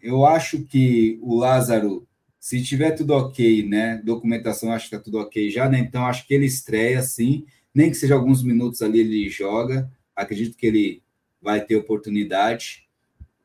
eu 0.02 0.26
acho 0.26 0.64
que 0.66 1.20
o 1.22 1.36
Lázaro 1.36 2.08
se 2.40 2.64
tiver 2.64 2.92
tudo 2.92 3.14
ok, 3.14 3.68
né? 3.68 4.02
Documentação, 4.04 4.72
acho 4.72 4.90
que 4.90 4.96
está 4.96 5.04
tudo 5.04 5.20
ok 5.20 5.50
já, 5.50 5.68
né? 5.68 5.80
Então, 5.80 6.06
acho 6.06 6.26
que 6.26 6.34
ele 6.34 6.46
estreia, 6.46 7.02
sim. 7.02 7.46
Nem 7.74 7.90
que 7.90 7.98
seja 7.98 8.16
alguns 8.16 8.42
minutos 8.44 8.82
ali, 8.82 9.00
ele 9.00 9.30
joga. 9.30 9.92
Acredito 10.16 10.56
que 10.56 10.66
ele 10.66 11.04
vai 11.42 11.64
ter 11.64 11.76
oportunidade. 11.76 12.88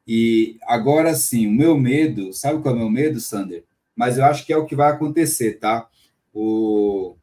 E 0.06 0.58
agora 0.62 1.14
sim, 1.14 1.46
o 1.46 1.52
meu 1.52 1.78
medo, 1.78 2.32
sabe 2.32 2.60
qual 2.60 2.74
é 2.74 2.76
o 2.76 2.80
meu 2.80 2.90
medo, 2.90 3.20
Sander? 3.20 3.64
Mas 3.96 4.18
eu 4.18 4.24
acho 4.24 4.44
que 4.44 4.52
é 4.52 4.56
o 4.56 4.66
que 4.66 4.76
vai 4.76 4.90
acontecer, 4.90 5.58
tá? 5.58 5.88
O, 6.32 7.16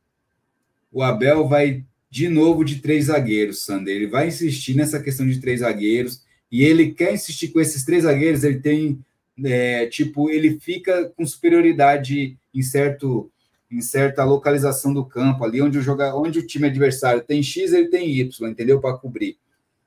o 0.91 1.03
Abel 1.03 1.47
vai 1.47 1.85
de 2.09 2.27
novo 2.27 2.63
de 2.65 2.79
três 2.79 3.05
zagueiros, 3.05 3.63
Sander. 3.63 3.95
Ele 3.95 4.07
vai 4.07 4.27
insistir 4.27 4.75
nessa 4.75 5.01
questão 5.01 5.27
de 5.27 5.39
três 5.39 5.59
zagueiros 5.59 6.23
e 6.51 6.63
ele 6.63 6.91
quer 6.91 7.13
insistir 7.13 7.49
com 7.49 7.59
esses 7.59 7.85
três 7.85 8.03
zagueiros. 8.03 8.43
Ele 8.43 8.59
tem, 8.59 8.99
é, 9.45 9.85
tipo, 9.87 10.29
ele 10.29 10.59
fica 10.59 11.09
com 11.15 11.25
superioridade 11.25 12.37
em 12.53 12.61
certo 12.61 13.31
em 13.71 13.79
certa 13.79 14.25
localização 14.25 14.93
do 14.93 15.05
campo, 15.05 15.45
ali 15.45 15.61
onde 15.61 15.77
o 15.77 15.81
joga, 15.81 16.13
onde 16.13 16.39
o 16.39 16.45
time 16.45 16.67
adversário 16.67 17.21
tem 17.21 17.41
X, 17.41 17.71
ele 17.71 17.87
tem 17.87 18.11
Y, 18.19 18.49
entendeu? 18.49 18.81
Para 18.81 18.97
cobrir. 18.97 19.37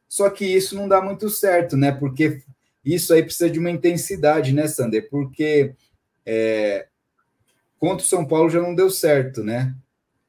Só 0.09 0.31
que 0.31 0.47
isso 0.47 0.75
não 0.75 0.89
dá 0.89 1.03
muito 1.03 1.29
certo, 1.29 1.77
né? 1.77 1.93
Porque 1.93 2.41
isso 2.83 3.13
aí 3.13 3.23
precisa 3.23 3.51
de 3.51 3.59
uma 3.59 3.71
intensidade, 3.71 4.55
né, 4.55 4.67
Sander? 4.67 5.11
Porque 5.11 5.75
é, 6.25 6.87
contra 7.79 8.03
o 8.03 8.09
São 8.09 8.25
Paulo 8.25 8.49
já 8.49 8.63
não 8.63 8.75
deu 8.75 8.89
certo, 8.89 9.45
né? 9.45 9.75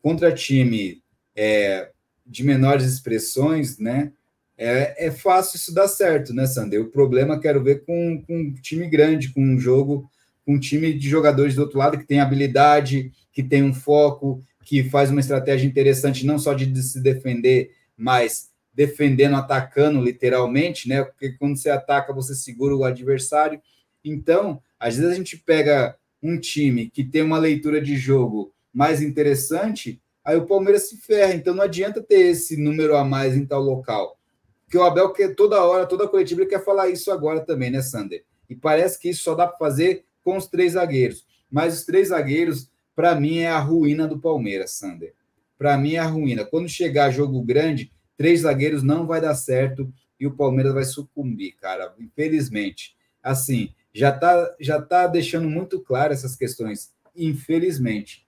Contra 0.01 0.33
time 0.33 1.01
é, 1.33 1.91
de 2.25 2.43
menores 2.43 2.85
expressões, 2.85 3.77
né? 3.77 4.11
É, 4.57 5.07
é 5.07 5.11
fácil 5.11 5.57
isso 5.57 5.73
dar 5.73 5.87
certo, 5.87 6.33
né, 6.33 6.45
Sander? 6.45 6.81
O 6.81 6.89
problema 6.89 7.39
quero 7.39 7.63
ver 7.63 7.83
com, 7.85 8.23
com 8.25 8.37
um 8.37 8.53
time 8.53 8.87
grande, 8.87 9.33
com 9.33 9.41
um 9.41 9.59
jogo, 9.59 10.09
com 10.45 10.53
um 10.53 10.59
time 10.59 10.93
de 10.93 11.09
jogadores 11.09 11.55
do 11.55 11.61
outro 11.61 11.77
lado 11.77 11.97
que 11.97 12.05
tem 12.05 12.19
habilidade, 12.19 13.11
que 13.33 13.43
tem 13.43 13.63
um 13.63 13.73
foco, 13.73 14.41
que 14.63 14.83
faz 14.83 15.11
uma 15.11 15.19
estratégia 15.19 15.67
interessante, 15.67 16.25
não 16.25 16.39
só 16.39 16.53
de 16.53 16.81
se 16.81 17.01
defender, 17.01 17.71
mas 17.97 18.49
defendendo, 18.73 19.35
atacando 19.35 20.01
literalmente, 20.01 20.87
né? 20.87 21.03
Porque 21.03 21.31
quando 21.33 21.57
você 21.57 21.69
ataca, 21.69 22.13
você 22.13 22.33
segura 22.33 22.75
o 22.75 22.83
adversário. 22.83 23.61
Então, 24.03 24.61
às 24.79 24.95
vezes 24.95 25.11
a 25.11 25.15
gente 25.15 25.37
pega 25.37 25.95
um 26.21 26.39
time 26.39 26.89
que 26.89 27.03
tem 27.03 27.21
uma 27.21 27.37
leitura 27.37 27.81
de 27.81 27.97
jogo 27.97 28.53
mais 28.73 29.01
interessante 29.01 30.01
aí 30.25 30.35
o 30.35 30.47
Palmeiras 30.47 30.89
se 30.89 30.97
ferra. 30.97 31.35
Então 31.35 31.53
não 31.53 31.63
adianta 31.63 32.01
ter 32.01 32.31
esse 32.31 32.57
número 32.57 32.97
a 32.97 33.05
mais 33.05 33.37
em 33.37 33.45
tal 33.45 33.61
local. 33.61 34.17
Porque 34.65 34.77
o 34.77 34.83
Abel 34.83 35.11
quer 35.11 35.35
toda 35.35 35.63
hora, 35.63 35.85
toda 35.85 36.07
coletiva, 36.07 36.41
ele 36.41 36.49
quer 36.49 36.63
falar 36.63 36.89
isso 36.89 37.11
agora 37.11 37.39
também, 37.41 37.69
né, 37.69 37.81
Sander? 37.81 38.23
E 38.49 38.55
parece 38.55 38.99
que 38.99 39.09
isso 39.09 39.23
só 39.23 39.35
dá 39.35 39.47
para 39.47 39.57
fazer 39.57 40.05
com 40.23 40.37
os 40.37 40.47
três 40.47 40.73
zagueiros. 40.73 41.25
Mas 41.49 41.79
os 41.79 41.85
três 41.85 42.09
zagueiros, 42.09 42.69
para 42.95 43.15
mim, 43.15 43.37
é 43.37 43.47
a 43.47 43.59
ruína 43.59 44.07
do 44.07 44.19
Palmeiras, 44.19 44.71
Sander. 44.71 45.13
Para 45.57 45.77
mim 45.77 45.93
é 45.93 45.99
a 45.99 46.05
ruína. 46.05 46.43
Quando 46.43 46.67
chegar 46.67 47.11
jogo 47.11 47.41
grande, 47.41 47.91
três 48.17 48.41
zagueiros 48.41 48.83
não 48.83 49.05
vai 49.05 49.21
dar 49.21 49.35
certo 49.35 49.91
e 50.19 50.25
o 50.25 50.35
Palmeiras 50.35 50.73
vai 50.73 50.83
sucumbir, 50.83 51.53
cara. 51.53 51.93
Infelizmente. 51.99 52.95
Assim, 53.21 53.73
já 53.93 54.11
tá, 54.11 54.55
já 54.59 54.81
tá 54.81 55.07
deixando 55.07 55.49
muito 55.49 55.79
claro 55.79 56.13
essas 56.13 56.35
questões. 56.35 56.93
Infelizmente. 57.15 58.27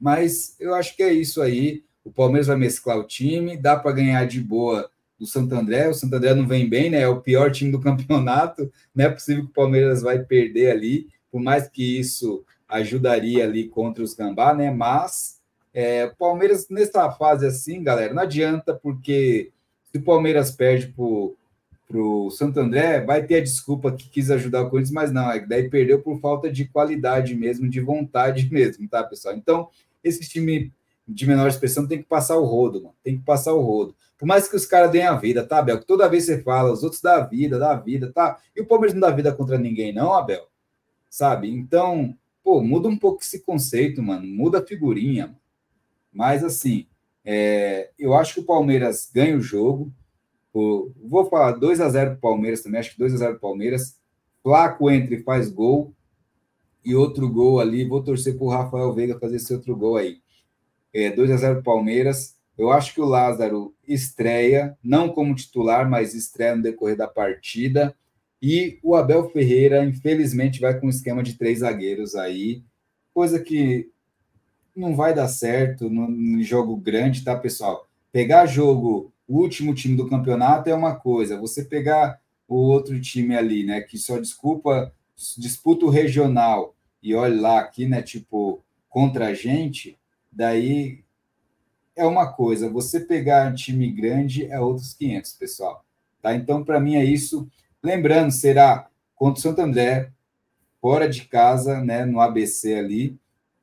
Mas 0.00 0.56
eu 0.58 0.74
acho 0.74 0.96
que 0.96 1.02
é 1.02 1.12
isso 1.12 1.42
aí. 1.42 1.84
O 2.04 2.10
Palmeiras 2.10 2.46
vai 2.46 2.56
mesclar 2.56 2.98
o 2.98 3.06
time, 3.06 3.56
dá 3.56 3.76
para 3.76 3.92
ganhar 3.92 4.26
de 4.26 4.40
boa 4.40 4.90
do 5.18 5.26
Santo 5.26 5.54
André. 5.54 5.88
O 5.88 5.94
Santo 5.94 6.14
André 6.14 6.34
não 6.34 6.46
vem 6.46 6.68
bem, 6.68 6.90
né? 6.90 7.00
É 7.00 7.08
o 7.08 7.20
pior 7.20 7.50
time 7.50 7.72
do 7.72 7.80
campeonato. 7.80 8.70
Não 8.94 9.04
é 9.04 9.10
possível 9.10 9.44
que 9.44 9.50
o 9.50 9.54
Palmeiras 9.54 10.02
vai 10.02 10.20
perder 10.20 10.70
ali, 10.70 11.08
por 11.30 11.40
mais 11.40 11.68
que 11.68 11.98
isso 11.98 12.44
ajudaria 12.68 13.44
ali 13.44 13.68
contra 13.68 14.02
os 14.02 14.14
Gambá, 14.14 14.54
né? 14.54 14.70
Mas 14.70 15.38
é, 15.72 16.06
o 16.06 16.16
Palmeiras, 16.16 16.68
nessa 16.68 17.10
fase 17.12 17.46
assim, 17.46 17.82
galera, 17.82 18.12
não 18.12 18.22
adianta, 18.22 18.74
porque 18.74 19.50
se 19.90 19.98
o 19.98 20.02
Palmeiras 20.02 20.50
perde 20.50 20.88
para 20.88 21.98
o 21.98 22.30
Santo 22.30 22.60
André, 22.60 23.00
vai 23.00 23.24
ter 23.24 23.36
a 23.36 23.42
desculpa 23.42 23.92
que 23.92 24.08
quis 24.08 24.30
ajudar 24.30 24.62
o 24.62 24.70
Corinthians, 24.70 24.92
mas 24.92 25.12
não, 25.12 25.30
é 25.30 25.40
que 25.40 25.48
daí 25.48 25.68
perdeu 25.68 26.00
por 26.00 26.20
falta 26.20 26.50
de 26.50 26.66
qualidade 26.66 27.34
mesmo, 27.34 27.68
de 27.68 27.80
vontade 27.80 28.48
mesmo, 28.52 28.88
tá, 28.88 29.02
pessoal? 29.02 29.34
Então, 29.34 29.68
esse 30.04 30.28
time 30.28 30.72
de 31.08 31.26
menor 31.26 31.48
expressão 31.48 31.86
tem 31.86 31.98
que 31.98 32.08
passar 32.08 32.36
o 32.36 32.44
rodo, 32.44 32.82
mano. 32.82 32.94
Tem 33.02 33.16
que 33.16 33.24
passar 33.24 33.54
o 33.54 33.62
rodo. 33.62 33.96
Por 34.18 34.26
mais 34.26 34.46
que 34.46 34.56
os 34.56 34.66
caras 34.66 34.90
deem 34.90 35.04
a 35.04 35.14
vida, 35.14 35.46
tá, 35.46 35.58
Abel? 35.58 35.82
Toda 35.82 36.08
vez 36.08 36.24
você 36.24 36.42
fala, 36.42 36.70
os 36.70 36.82
outros 36.82 37.00
dá 37.00 37.20
vida, 37.20 37.58
dá 37.58 37.74
vida, 37.74 38.12
tá? 38.12 38.38
E 38.54 38.60
o 38.60 38.66
Palmeiras 38.66 38.94
não 38.94 39.00
dá 39.00 39.10
vida 39.10 39.32
contra 39.32 39.56
ninguém, 39.56 39.92
não, 39.92 40.12
Abel? 40.12 40.46
Sabe? 41.08 41.48
Então, 41.48 42.14
pô, 42.44 42.60
muda 42.60 42.88
um 42.88 42.96
pouco 42.96 43.22
esse 43.22 43.40
conceito, 43.40 44.02
mano. 44.02 44.26
Muda 44.26 44.58
a 44.58 44.66
figurinha. 44.66 45.34
Mas, 46.12 46.44
assim, 46.44 46.86
é, 47.24 47.90
eu 47.98 48.12
acho 48.12 48.34
que 48.34 48.40
o 48.40 48.44
Palmeiras 48.44 49.10
ganha 49.14 49.36
o 49.36 49.40
jogo. 49.40 49.90
Pô, 50.52 50.92
vou 51.02 51.24
falar 51.26 51.52
2 51.52 51.80
a 51.80 51.88
0 51.88 52.10
pro 52.12 52.20
Palmeiras 52.20 52.60
também. 52.60 52.80
Acho 52.80 52.90
que 52.90 52.98
2 52.98 53.14
a 53.14 53.18
0 53.18 53.32
pro 53.32 53.48
Palmeiras. 53.48 53.98
Flaco 54.42 54.90
entre 54.90 55.22
faz 55.22 55.48
gol 55.48 55.94
e 56.84 56.94
outro 56.94 57.30
gol 57.30 57.60
ali. 57.60 57.88
Vou 57.88 58.02
torcer 58.02 58.36
para 58.36 58.44
o 58.44 58.50
Rafael 58.50 58.92
Veiga 58.92 59.18
fazer 59.18 59.36
esse 59.36 59.54
outro 59.54 59.74
gol 59.76 59.96
aí. 59.96 60.20
É, 60.92 61.10
2 61.10 61.30
a 61.30 61.36
0 61.36 61.62
Palmeiras. 61.62 62.36
Eu 62.56 62.72
acho 62.72 62.92
que 62.92 63.00
o 63.00 63.06
Lázaro 63.06 63.74
estreia, 63.86 64.76
não 64.82 65.08
como 65.08 65.34
titular, 65.34 65.88
mas 65.88 66.14
estreia 66.14 66.56
no 66.56 66.62
decorrer 66.62 66.96
da 66.96 67.06
partida. 67.06 67.94
E 68.42 68.78
o 68.82 68.94
Abel 68.94 69.30
Ferreira, 69.30 69.84
infelizmente, 69.84 70.60
vai 70.60 70.78
com 70.78 70.86
um 70.86 70.90
esquema 70.90 71.22
de 71.22 71.34
três 71.34 71.60
zagueiros 71.60 72.14
aí, 72.14 72.62
coisa 73.12 73.40
que 73.40 73.90
não 74.74 74.94
vai 74.94 75.12
dar 75.12 75.26
certo 75.26 75.90
no, 75.90 76.40
jogo 76.42 76.76
grande, 76.76 77.24
tá, 77.24 77.36
pessoal? 77.36 77.86
Pegar 78.12 78.46
jogo, 78.46 79.12
o 79.26 79.38
último 79.38 79.74
time 79.74 79.96
do 79.96 80.08
campeonato 80.08 80.70
é 80.70 80.74
uma 80.74 80.94
coisa, 80.94 81.38
você 81.38 81.64
pegar 81.64 82.20
o 82.46 82.54
outro 82.54 82.98
time 83.00 83.36
ali, 83.36 83.64
né, 83.64 83.80
que 83.80 83.98
só 83.98 84.18
desculpa, 84.18 84.92
disputa 85.36 85.84
o 85.84 85.90
regional 85.90 86.74
e 87.02 87.14
olha 87.14 87.40
lá 87.40 87.58
aqui, 87.58 87.86
né, 87.86 88.00
tipo, 88.00 88.62
contra 88.88 89.26
a 89.26 89.34
gente, 89.34 89.98
daí 90.38 91.02
é 91.96 92.06
uma 92.06 92.32
coisa, 92.32 92.70
você 92.70 93.00
pegar 93.00 93.50
um 93.50 93.54
time 93.56 93.90
grande 93.90 94.46
é 94.46 94.60
outros 94.60 94.94
500, 94.94 95.32
pessoal. 95.32 95.84
Tá? 96.22 96.32
Então, 96.32 96.64
para 96.64 96.78
mim 96.78 96.94
é 96.94 97.04
isso. 97.04 97.48
Lembrando, 97.82 98.30
será 98.30 98.88
contra 99.16 99.40
o 99.40 99.42
Santo 99.42 99.60
André, 99.60 100.12
fora 100.80 101.08
de 101.08 101.24
casa, 101.24 101.80
né, 101.80 102.04
no 102.04 102.20
ABC 102.20 102.72
ali. 102.74 103.18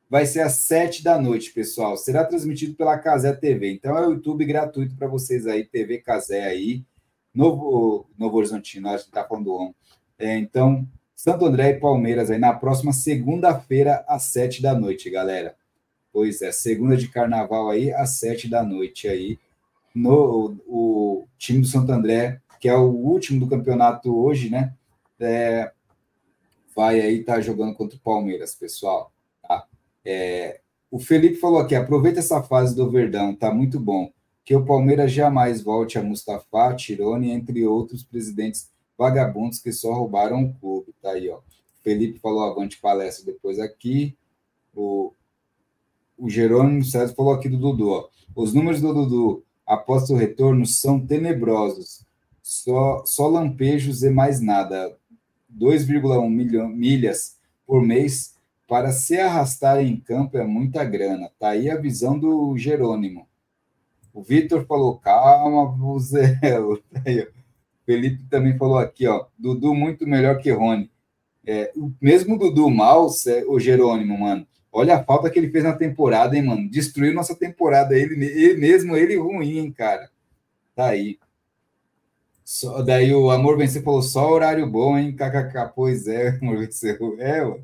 Vai 0.09 0.25
ser 0.25 0.41
às 0.41 0.55
sete 0.55 1.01
da 1.01 1.17
noite, 1.17 1.53
pessoal. 1.53 1.95
Será 1.95 2.25
transmitido 2.25 2.75
pela 2.75 2.99
Casé 2.99 3.31
TV. 3.31 3.71
Então 3.71 3.97
é 3.97 4.05
o 4.05 4.11
YouTube 4.11 4.43
gratuito 4.43 4.97
para 4.97 5.07
vocês 5.07 5.47
aí, 5.47 5.63
TV 5.63 5.99
Casé 5.99 6.43
aí. 6.43 6.83
Novo, 7.33 8.09
Novo 8.17 8.37
Horizontino, 8.37 8.89
a 8.89 8.97
gente 8.97 9.07
está 9.07 9.23
falando 9.23 9.45
do 9.45 9.55
ON. 9.55 9.73
É, 10.19 10.37
então, 10.37 10.85
Santo 11.15 11.45
André 11.45 11.69
e 11.69 11.79
Palmeiras 11.79 12.29
aí 12.29 12.37
na 12.37 12.53
próxima 12.53 12.91
segunda-feira, 12.91 14.03
às 14.09 14.23
sete 14.23 14.61
da 14.61 14.77
noite, 14.77 15.09
galera. 15.09 15.55
Pois 16.15 16.41
é, 16.41 16.49
segunda 16.49 16.95
de 16.95 17.09
carnaval 17.09 17.69
aí, 17.69 17.91
às 17.91 18.11
sete 18.11 18.47
da 18.47 18.63
noite 18.63 19.05
aí. 19.05 19.37
No, 19.93 20.55
o 20.65 21.27
time 21.37 21.59
do 21.59 21.67
Santo 21.67 21.91
André, 21.91 22.39
que 22.57 22.69
é 22.69 22.73
o 22.73 22.85
último 22.85 23.41
do 23.41 23.49
campeonato 23.49 24.17
hoje, 24.17 24.49
né? 24.49 24.73
É, 25.19 25.73
vai 26.73 27.01
aí 27.01 27.19
estar 27.19 27.33
tá 27.33 27.41
jogando 27.41 27.75
contra 27.75 27.97
o 27.97 27.99
Palmeiras, 27.99 28.55
pessoal. 28.55 29.11
Tá? 29.45 29.67
É, 30.05 30.61
o 30.89 30.99
Felipe 30.99 31.35
falou 31.35 31.59
aqui: 31.59 31.75
aproveita 31.75 32.19
essa 32.19 32.41
fase 32.41 32.73
do 32.73 32.89
Verdão, 32.89 33.35
tá 33.35 33.53
muito 33.53 33.77
bom. 33.77 34.09
Que 34.45 34.55
o 34.55 34.65
Palmeiras 34.65 35.11
jamais 35.11 35.61
volte 35.61 35.99
a 35.99 36.01
Mustafa, 36.01 36.73
Tirone, 36.75 37.29
entre 37.29 37.65
outros 37.67 38.05
presidentes 38.05 38.71
vagabundos 38.97 39.59
que 39.59 39.73
só 39.73 39.91
roubaram 39.91 40.45
o 40.45 40.53
clube. 40.53 40.95
Tá 41.01 41.11
aí, 41.11 41.29
ó. 41.29 41.39
Felipe 41.83 42.19
falou 42.19 42.45
avante 42.45 42.79
palestra 42.79 43.25
depois 43.25 43.59
aqui. 43.59 44.15
O, 44.73 45.11
o 46.17 46.29
Jerônimo 46.29 46.83
César 46.83 47.13
falou 47.13 47.33
aqui 47.33 47.49
do 47.49 47.57
Dudu. 47.57 47.89
Ó. 47.89 48.09
Os 48.35 48.53
números 48.53 48.81
do 48.81 48.93
Dudu 48.93 49.43
após 49.65 50.09
o 50.09 50.15
retorno 50.15 50.65
são 50.65 50.99
tenebrosos. 50.99 52.05
Só, 52.41 53.03
só 53.05 53.27
lampejos 53.27 54.03
e 54.03 54.09
mais 54.09 54.39
nada. 54.39 54.95
2,1 55.57 56.69
milhas 56.73 57.37
por 57.65 57.81
mês 57.81 58.35
para 58.67 58.91
se 58.91 59.19
arrastar 59.19 59.79
em 59.79 59.97
campo 59.97 60.37
é 60.37 60.45
muita 60.45 60.83
grana. 60.83 61.31
Tá 61.39 61.49
aí 61.49 61.69
a 61.69 61.77
visão 61.77 62.17
do 62.17 62.57
Jerônimo. 62.57 63.27
O 64.13 64.21
Vitor 64.21 64.65
falou: 64.65 64.97
calma, 64.97 65.65
Buzelo. 65.65 66.81
Tá. 66.91 67.01
Felipe 67.85 68.23
também 68.23 68.57
falou 68.57 68.79
aqui, 68.79 69.05
ó, 69.05 69.27
Dudu 69.37 69.75
muito 69.75 70.07
melhor 70.07 70.39
que 70.39 70.49
Rony. 70.49 70.89
É, 71.45 71.71
mesmo 72.01 72.37
Dudu 72.37 72.67
mal, 72.71 73.07
o 73.47 73.59
Jerônimo, 73.59 74.17
mano, 74.17 74.47
olha 74.75 74.97
a 74.97 75.03
falta 75.03 75.29
que 75.29 75.39
ele 75.39 75.49
fez 75.49 75.63
na 75.63 75.73
temporada, 75.73 76.35
hein, 76.35 76.43
mano? 76.43 76.69
Destruiu 76.69 77.13
nossa 77.13 77.35
temporada, 77.35 77.97
ele, 77.97 78.25
ele 78.25 78.59
mesmo, 78.59 78.95
ele 78.95 79.15
ruim, 79.15 79.57
hein, 79.57 79.71
cara. 79.71 80.09
Tá 80.75 80.87
aí. 80.87 81.17
Só, 82.43 82.81
daí 82.81 83.13
o 83.13 83.31
Amor 83.31 83.57
Vencer 83.57 83.83
falou, 83.83 84.01
só 84.01 84.29
horário 84.29 84.67
bom, 84.69 84.97
hein, 84.97 85.15
kkk, 85.15 85.73
pois 85.75 86.07
é, 86.07 86.37
Amor 86.41 86.59
Venceu. 86.59 87.15
É, 87.19 87.59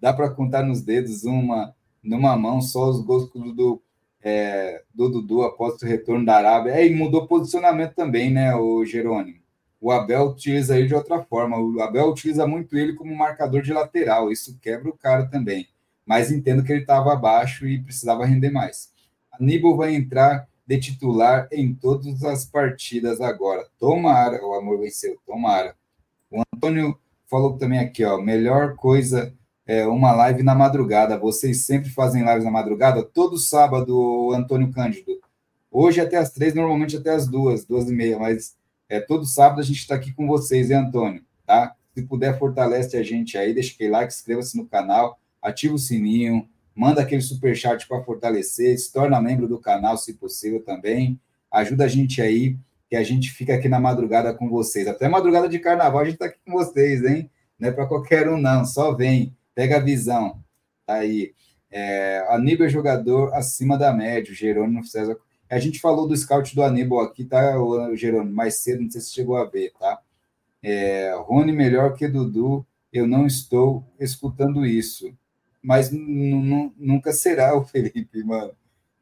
dá 0.00 0.12
para 0.12 0.30
contar 0.30 0.62
nos 0.62 0.82
dedos 0.82 1.24
uma, 1.24 1.74
numa 2.02 2.36
mão, 2.36 2.60
só 2.60 2.88
os 2.88 3.00
gols 3.00 3.30
do 3.54 3.80
é, 4.22 4.82
do 4.94 5.10
Dudu 5.10 5.42
após 5.42 5.80
o 5.82 5.86
retorno 5.86 6.24
da 6.24 6.36
Arábia. 6.36 6.72
É, 6.72 6.86
e 6.86 6.94
mudou 6.94 7.26
posicionamento 7.26 7.94
também, 7.94 8.30
né, 8.32 8.54
o 8.54 8.84
Jerônimo? 8.84 9.44
o 9.84 9.92
Abel 9.92 10.30
utiliza 10.30 10.78
ele 10.78 10.88
de 10.88 10.94
outra 10.94 11.22
forma. 11.22 11.58
O 11.58 11.82
Abel 11.82 12.08
utiliza 12.08 12.46
muito 12.46 12.74
ele 12.74 12.94
como 12.94 13.14
marcador 13.14 13.60
de 13.60 13.70
lateral. 13.70 14.32
Isso 14.32 14.58
quebra 14.58 14.88
o 14.88 14.96
cara 14.96 15.26
também. 15.26 15.68
Mas 16.06 16.30
entendo 16.30 16.62
que 16.62 16.72
ele 16.72 16.82
estava 16.82 17.12
abaixo 17.12 17.66
e 17.66 17.82
precisava 17.82 18.26
render 18.26 18.50
mais. 18.50 18.92
Aníbal 19.32 19.76
vai 19.76 19.94
entrar 19.94 20.46
de 20.66 20.78
titular 20.78 21.48
em 21.52 21.74
todas 21.74 22.22
as 22.24 22.44
partidas 22.44 23.20
agora. 23.20 23.66
Tomara, 23.78 24.44
o 24.44 24.54
amor 24.54 24.80
venceu, 24.80 25.16
tomara. 25.26 25.74
O 26.30 26.42
Antônio 26.54 26.98
falou 27.26 27.56
também 27.56 27.78
aqui, 27.78 28.04
ó, 28.04 28.20
melhor 28.20 28.76
coisa 28.76 29.34
é 29.66 29.86
uma 29.86 30.12
live 30.12 30.42
na 30.42 30.54
madrugada. 30.54 31.18
Vocês 31.18 31.64
sempre 31.64 31.90
fazem 31.90 32.24
lives 32.24 32.44
na 32.44 32.50
madrugada? 32.50 33.02
Todo 33.02 33.38
sábado, 33.38 34.32
Antônio 34.32 34.70
Cândido. 34.70 35.12
Hoje 35.70 36.00
até 36.00 36.16
as 36.16 36.30
três, 36.30 36.54
normalmente 36.54 36.96
até 36.96 37.10
as 37.10 37.26
duas, 37.26 37.64
duas 37.64 37.90
e 37.90 37.94
meia, 37.94 38.18
mas 38.18 38.56
é, 38.88 39.00
todo 39.00 39.24
sábado 39.24 39.60
a 39.60 39.64
gente 39.64 39.78
está 39.78 39.94
aqui 39.94 40.12
com 40.12 40.26
vocês, 40.26 40.70
hein, 40.70 40.76
Antônio? 40.76 41.24
Tá? 41.46 41.74
Se 41.94 42.02
puder, 42.02 42.38
fortalece 42.38 42.96
a 42.96 43.02
gente 43.02 43.36
aí, 43.36 43.52
deixa 43.52 43.74
aquele 43.74 43.90
like, 43.90 44.12
inscreva-se 44.12 44.56
no 44.56 44.66
canal, 44.66 45.18
ativa 45.44 45.74
o 45.74 45.78
sininho, 45.78 46.48
manda 46.74 47.02
aquele 47.02 47.20
super 47.20 47.54
chat 47.54 47.86
para 47.86 48.02
fortalecer, 48.02 48.76
se 48.78 48.90
torna 48.90 49.20
membro 49.20 49.46
do 49.46 49.60
canal, 49.60 49.98
se 49.98 50.14
possível 50.14 50.64
também. 50.64 51.20
Ajuda 51.52 51.84
a 51.84 51.88
gente 51.88 52.22
aí, 52.22 52.56
que 52.88 52.96
a 52.96 53.02
gente 53.02 53.30
fica 53.30 53.54
aqui 53.54 53.68
na 53.68 53.78
madrugada 53.78 54.32
com 54.32 54.48
vocês. 54.48 54.88
Até 54.88 55.06
madrugada 55.06 55.48
de 55.48 55.58
carnaval 55.58 56.00
a 56.00 56.04
gente 56.04 56.14
está 56.14 56.26
aqui 56.26 56.38
com 56.44 56.52
vocês, 56.52 57.04
hein? 57.04 57.30
Não 57.58 57.68
é 57.68 57.72
para 57.72 57.86
qualquer 57.86 58.28
um, 58.28 58.40
não, 58.40 58.64
só 58.64 58.92
vem, 58.94 59.36
pega 59.54 59.76
a 59.76 59.80
visão. 59.80 60.42
Tá 60.86 60.94
aí. 60.94 61.34
É, 61.70 62.24
Aníbal 62.30 62.66
é 62.66 62.70
jogador 62.70 63.34
acima 63.34 63.76
da 63.76 63.92
média, 63.92 64.34
Jerônimo 64.34 64.84
César. 64.84 65.16
A 65.50 65.58
gente 65.58 65.78
falou 65.78 66.08
do 66.08 66.16
scout 66.16 66.54
do 66.54 66.62
Aníbal 66.62 67.00
aqui, 67.00 67.24
tá, 67.24 67.52
Jerônimo, 67.94 68.34
mais 68.34 68.56
cedo, 68.62 68.82
não 68.82 68.90
sei 68.90 69.00
se 69.00 69.12
chegou 69.12 69.36
a 69.36 69.44
ver, 69.44 69.72
tá? 69.78 70.00
É, 70.62 71.14
Rony 71.18 71.52
melhor 71.52 71.94
que 71.94 72.08
Dudu, 72.08 72.66
eu 72.92 73.06
não 73.06 73.26
estou 73.26 73.84
escutando 74.00 74.64
isso 74.64 75.14
mas 75.64 75.90
nunca 75.90 77.12
será 77.12 77.56
o 77.58 77.64
Felipe, 77.64 78.22
mano. 78.22 78.52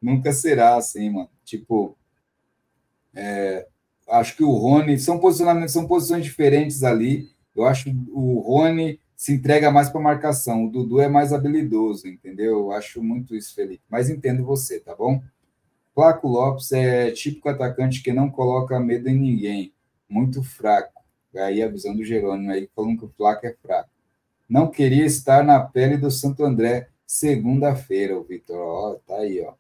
Nunca 0.01 0.33
será 0.33 0.77
assim, 0.77 1.11
mano. 1.11 1.28
Tipo, 1.45 1.97
é, 3.15 3.67
acho 4.09 4.37
que 4.37 4.45
o 4.45 4.53
Rony 4.53 4.99
são 4.99 5.19
posicionamentos, 5.19 5.73
são 5.73 5.87
posições 5.87 6.25
diferentes 6.25 6.85
ali. 6.85 7.31
Eu 7.55 7.67
acho 7.67 7.85
que 7.85 7.97
o 8.11 8.39
Rony 8.41 9.01
se 9.17 9.33
entrega 9.33 9.71
mais 9.71 9.89
para 9.89 10.01
marcação, 10.01 10.65
o 10.65 10.71
Dudu 10.71 11.01
é 11.01 11.09
mais 11.09 11.33
habilidoso, 11.33 12.09
entendeu? 12.09 12.53
Eu 12.53 12.73
acho 12.73 13.03
muito 13.03 13.37
isso, 13.37 13.55
Felipe. 13.55 13.83
Mas 13.89 14.11
entendo 14.11 14.45
você, 14.45 14.81
tá 14.81 14.97
bom? 14.97 15.23
Flaco 15.95 16.27
Lopes 16.27 16.73
é 16.73 17.11
típico 17.12 17.49
atacante 17.49 18.03
que 18.03 18.12
não 18.12 18.31
coloca 18.31 18.81
medo 18.81 19.09
em 19.09 19.19
ninguém, 19.19 19.75
muito 20.09 20.43
fraco. 20.43 21.03
Aí 21.37 21.62
a 21.62 21.69
visão 21.69 21.95
do 21.95 22.05
Jerônimo 22.05 22.51
aí 22.51 22.69
falando 22.75 22.99
que 22.99 23.05
o 23.05 23.12
Flaco 23.17 23.47
é 23.47 23.55
fraco. 23.62 23.92
Não 24.49 24.71
queria 24.71 25.05
estar 25.05 25.44
na 25.44 25.60
pele 25.60 25.97
do 25.97 26.10
Santo 26.10 26.44
André 26.44 26.89
segunda-feira, 27.07 28.19
o 28.19 28.25
Vitor. 28.25 28.57
Ó, 28.57 28.94
tá 29.07 29.17
aí, 29.17 29.41
ó. 29.42 29.55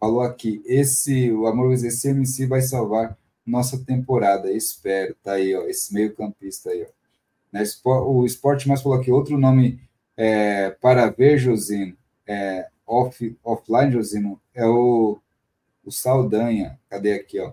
Falou 0.00 0.22
aqui, 0.22 0.62
esse, 0.64 1.30
o 1.32 1.46
Amor 1.46 1.72
esse 1.72 2.08
MC 2.08 2.46
vai 2.46 2.62
salvar 2.62 3.18
nossa 3.44 3.84
temporada, 3.84 4.50
espero. 4.50 5.14
Tá 5.22 5.32
aí, 5.32 5.54
ó, 5.54 5.62
esse 5.64 5.92
meio-campista 5.92 6.70
aí, 6.70 6.86
ó. 6.86 6.98
O 7.84 8.24
Esporte 8.24 8.68
Mais 8.68 8.82
falou 8.82 8.98
aqui, 8.98 9.10
outro 9.10 9.38
nome 9.38 9.80
é, 10.16 10.70
para 10.70 11.10
ver, 11.10 11.38
Josino, 11.38 11.96
é, 12.26 12.68
off, 12.86 13.36
offline, 13.42 13.92
Josino, 13.92 14.40
é 14.54 14.66
o, 14.66 15.18
o 15.84 15.90
Saldanha. 15.90 16.78
Cadê 16.88 17.14
aqui, 17.14 17.38
ó? 17.40 17.52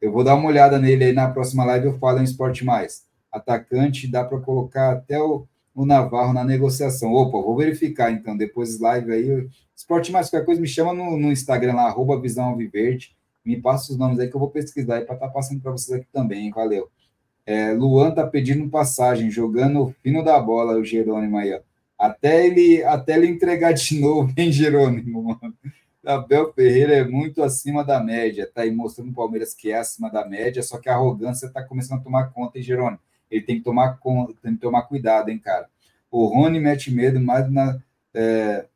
Eu 0.00 0.12
vou 0.12 0.22
dar 0.22 0.34
uma 0.34 0.48
olhada 0.48 0.78
nele 0.78 1.04
aí 1.04 1.12
na 1.12 1.30
próxima 1.30 1.64
live, 1.64 1.86
eu 1.86 1.98
falo 1.98 2.20
em 2.20 2.24
Esporte 2.24 2.64
Mais. 2.64 3.04
Atacante, 3.32 4.08
dá 4.08 4.24
para 4.24 4.40
colocar 4.40 4.92
até 4.92 5.20
o 5.20 5.46
o 5.76 5.84
Navarro 5.84 6.32
na 6.32 6.42
negociação. 6.42 7.12
Opa, 7.12 7.38
vou 7.38 7.54
verificar 7.54 8.10
então, 8.10 8.34
depois 8.34 8.80
live 8.80 9.12
aí. 9.12 9.48
Esporte 9.76 10.10
Mais 10.10 10.30
qualquer 10.30 10.46
coisa, 10.46 10.60
me 10.60 10.66
chama 10.66 10.94
no, 10.94 11.18
no 11.18 11.30
Instagram 11.30 11.74
lá, 11.74 11.82
arroba 11.82 12.18
Visão 12.18 12.46
Alviverde, 12.46 13.14
me 13.44 13.60
passa 13.60 13.92
os 13.92 13.98
nomes 13.98 14.18
aí 14.18 14.28
que 14.28 14.34
eu 14.34 14.40
vou 14.40 14.50
pesquisar 14.50 14.96
aí 14.96 15.04
para 15.04 15.14
estar 15.14 15.26
tá 15.26 15.32
passando 15.32 15.60
para 15.60 15.70
vocês 15.70 16.00
aqui 16.00 16.08
também, 16.10 16.46
hein? 16.46 16.52
valeu. 16.52 16.88
É, 17.44 17.72
Luan 17.72 18.10
tá 18.10 18.26
pedindo 18.26 18.68
passagem, 18.70 19.30
jogando 19.30 19.82
o 19.82 19.94
fino 20.02 20.24
da 20.24 20.40
bola, 20.40 20.78
o 20.78 20.84
Jerônimo 20.84 21.36
aí, 21.36 21.54
ó. 21.54 21.60
Até 21.98 22.46
ele, 22.46 22.82
até 22.82 23.16
ele 23.16 23.28
entregar 23.28 23.72
de 23.72 24.00
novo, 24.00 24.32
hein, 24.36 24.50
Jerônimo, 24.50 25.22
mano. 25.22 25.54
Abel 26.04 26.52
Ferreira 26.54 26.94
é 26.94 27.04
muito 27.04 27.42
acima 27.42 27.84
da 27.84 28.02
média, 28.02 28.50
tá 28.52 28.62
aí 28.62 28.70
mostrando 28.70 29.10
o 29.10 29.14
Palmeiras 29.14 29.52
que 29.52 29.70
é 29.72 29.78
acima 29.78 30.08
da 30.10 30.24
média, 30.24 30.62
só 30.62 30.78
que 30.78 30.88
a 30.88 30.94
arrogância 30.94 31.50
tá 31.50 31.62
começando 31.62 31.98
a 31.98 32.02
tomar 32.02 32.32
conta, 32.32 32.58
hein, 32.58 32.64
Jerônimo? 32.64 33.00
Ele 33.30 33.42
tem 33.42 33.58
que 33.58 33.64
tomar, 33.64 33.98
tem 34.42 34.54
que 34.54 34.60
tomar 34.60 34.82
cuidado, 34.82 35.28
hein, 35.28 35.38
cara. 35.38 35.68
O 36.10 36.26
Rony 36.26 36.60
mete 36.60 36.92
medo, 36.92 37.20
mas 37.20 37.50
na, 37.50 37.80
é, 38.14 38.66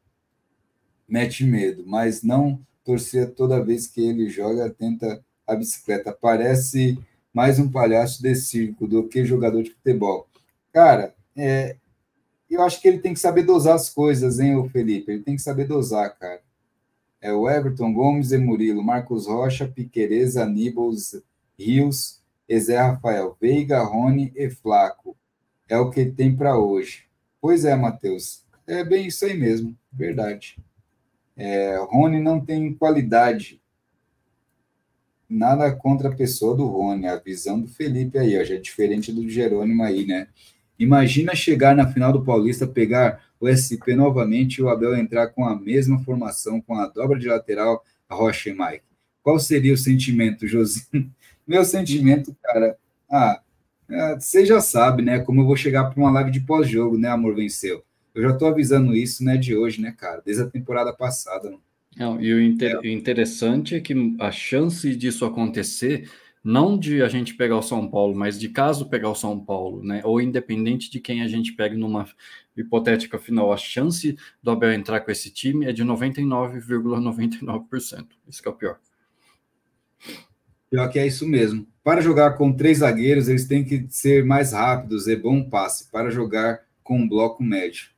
mete 1.08 1.44
medo, 1.44 1.84
mas 1.86 2.22
não 2.22 2.60
torcer 2.84 3.30
toda 3.34 3.64
vez 3.64 3.86
que 3.86 4.00
ele 4.00 4.28
joga, 4.28 4.70
tenta 4.70 5.24
a 5.46 5.54
bicicleta. 5.54 6.12
Parece 6.12 6.98
mais 7.32 7.58
um 7.58 7.70
palhaço 7.70 8.22
de 8.22 8.34
circo 8.34 8.86
do 8.86 9.08
que 9.08 9.24
jogador 9.24 9.62
de 9.62 9.70
futebol. 9.70 10.28
Cara, 10.72 11.14
é, 11.36 11.76
eu 12.48 12.62
acho 12.62 12.80
que 12.80 12.88
ele 12.88 12.98
tem 12.98 13.14
que 13.14 13.20
saber 13.20 13.44
dosar 13.44 13.76
as 13.76 13.90
coisas, 13.90 14.40
hein, 14.40 14.56
o 14.56 14.68
Felipe? 14.68 15.12
Ele 15.12 15.22
tem 15.22 15.36
que 15.36 15.42
saber 15.42 15.66
dosar, 15.66 16.16
cara. 16.18 16.40
É 17.20 17.32
o 17.32 17.48
Everton 17.48 17.92
Gomes 17.92 18.32
e 18.32 18.38
Murilo, 18.38 18.82
Marcos 18.82 19.26
Rocha, 19.26 19.68
Piquerez, 19.68 20.36
Aníbal, 20.36 20.90
Rios, 21.58 22.19
Ezé 22.50 22.76
Rafael, 22.76 23.36
Veiga, 23.40 23.78
Rony 23.78 24.32
e 24.34 24.50
Flaco. 24.50 25.16
É 25.68 25.78
o 25.78 25.88
que 25.88 26.04
tem 26.04 26.34
para 26.34 26.58
hoje. 26.58 27.04
Pois 27.40 27.64
é, 27.64 27.76
Matheus. 27.76 28.44
É 28.66 28.82
bem 28.82 29.06
isso 29.06 29.24
aí 29.24 29.38
mesmo, 29.38 29.76
verdade. 29.92 30.58
É, 31.36 31.76
Rony 31.88 32.20
não 32.20 32.44
tem 32.44 32.74
qualidade. 32.74 33.62
Nada 35.28 35.70
contra 35.70 36.08
a 36.08 36.14
pessoa 36.14 36.56
do 36.56 36.66
Rony, 36.66 37.06
a 37.06 37.16
visão 37.16 37.60
do 37.60 37.68
Felipe 37.68 38.18
aí, 38.18 38.36
ó, 38.36 38.42
já 38.42 38.56
é 38.56 38.58
diferente 38.58 39.12
do 39.12 39.28
Jerônimo 39.28 39.84
aí, 39.84 40.04
né? 40.04 40.26
Imagina 40.76 41.36
chegar 41.36 41.76
na 41.76 41.86
final 41.86 42.12
do 42.12 42.24
Paulista, 42.24 42.66
pegar 42.66 43.24
o 43.38 43.46
SP 43.46 43.94
novamente 43.94 44.56
e 44.56 44.62
o 44.62 44.68
Abel 44.68 44.96
entrar 44.96 45.28
com 45.28 45.44
a 45.44 45.54
mesma 45.54 46.00
formação, 46.00 46.60
com 46.60 46.74
a 46.74 46.88
dobra 46.88 47.16
de 47.16 47.28
lateral, 47.28 47.84
Rocha 48.10 48.50
e 48.50 48.52
Mike. 48.52 48.84
Qual 49.22 49.38
seria 49.38 49.72
o 49.72 49.78
sentimento, 49.78 50.48
Josinho? 50.48 51.14
Meu 51.50 51.64
sentimento, 51.64 52.32
cara, 52.44 52.78
ah, 53.10 53.42
é, 53.90 54.14
você 54.14 54.46
já 54.46 54.60
sabe, 54.60 55.02
né? 55.02 55.18
Como 55.18 55.40
eu 55.40 55.44
vou 55.44 55.56
chegar 55.56 55.90
para 55.90 55.98
uma 56.00 56.12
live 56.12 56.30
de 56.30 56.38
pós-jogo, 56.38 56.96
né, 56.96 57.08
Amor 57.08 57.34
Venceu? 57.34 57.82
Eu 58.14 58.22
já 58.22 58.30
estou 58.30 58.46
avisando 58.46 58.94
isso, 58.94 59.24
né, 59.24 59.36
de 59.36 59.56
hoje, 59.56 59.80
né, 59.80 59.90
cara? 59.90 60.22
Desde 60.24 60.44
a 60.44 60.48
temporada 60.48 60.92
passada. 60.92 61.52
Não, 61.96 62.20
e 62.20 62.32
o, 62.32 62.40
inter 62.40 62.78
é. 62.84 62.88
interessante 62.92 63.74
é 63.74 63.80
que 63.80 64.14
a 64.20 64.30
chance 64.30 64.94
disso 64.94 65.24
acontecer, 65.24 66.08
não 66.44 66.78
de 66.78 67.02
a 67.02 67.08
gente 67.08 67.34
pegar 67.34 67.56
o 67.56 67.62
São 67.62 67.90
Paulo, 67.90 68.14
mas 68.14 68.38
de 68.38 68.48
caso 68.48 68.88
pegar 68.88 69.10
o 69.10 69.16
São 69.16 69.36
Paulo, 69.36 69.82
né? 69.82 70.02
Ou 70.04 70.20
independente 70.20 70.88
de 70.88 71.00
quem 71.00 71.20
a 71.20 71.26
gente 71.26 71.54
pegue 71.54 71.74
numa 71.76 72.06
hipotética 72.56 73.18
final, 73.18 73.52
a 73.52 73.56
chance 73.56 74.16
do 74.40 74.52
Abel 74.52 74.72
entrar 74.72 75.00
com 75.00 75.10
esse 75.10 75.32
time 75.32 75.66
é 75.66 75.72
de 75.72 75.84
99,99%. 75.84 77.40
,99%. 77.40 78.06
Isso 78.28 78.40
que 78.40 78.46
é 78.46 78.52
o 78.52 78.54
pior. 78.54 78.78
Pior 80.70 80.88
que 80.88 80.98
é 80.98 81.06
isso 81.06 81.26
mesmo. 81.26 81.66
Para 81.82 82.00
jogar 82.00 82.32
com 82.36 82.52
três 82.52 82.78
zagueiros, 82.78 83.28
eles 83.28 83.46
têm 83.46 83.64
que 83.64 83.86
ser 83.90 84.24
mais 84.24 84.52
rápidos 84.52 85.08
e 85.08 85.16
bom 85.16 85.42
passe 85.42 85.90
para 85.90 86.10
jogar 86.10 86.60
com 86.84 86.98
um 86.98 87.08
bloco 87.08 87.42
médio. 87.42 87.88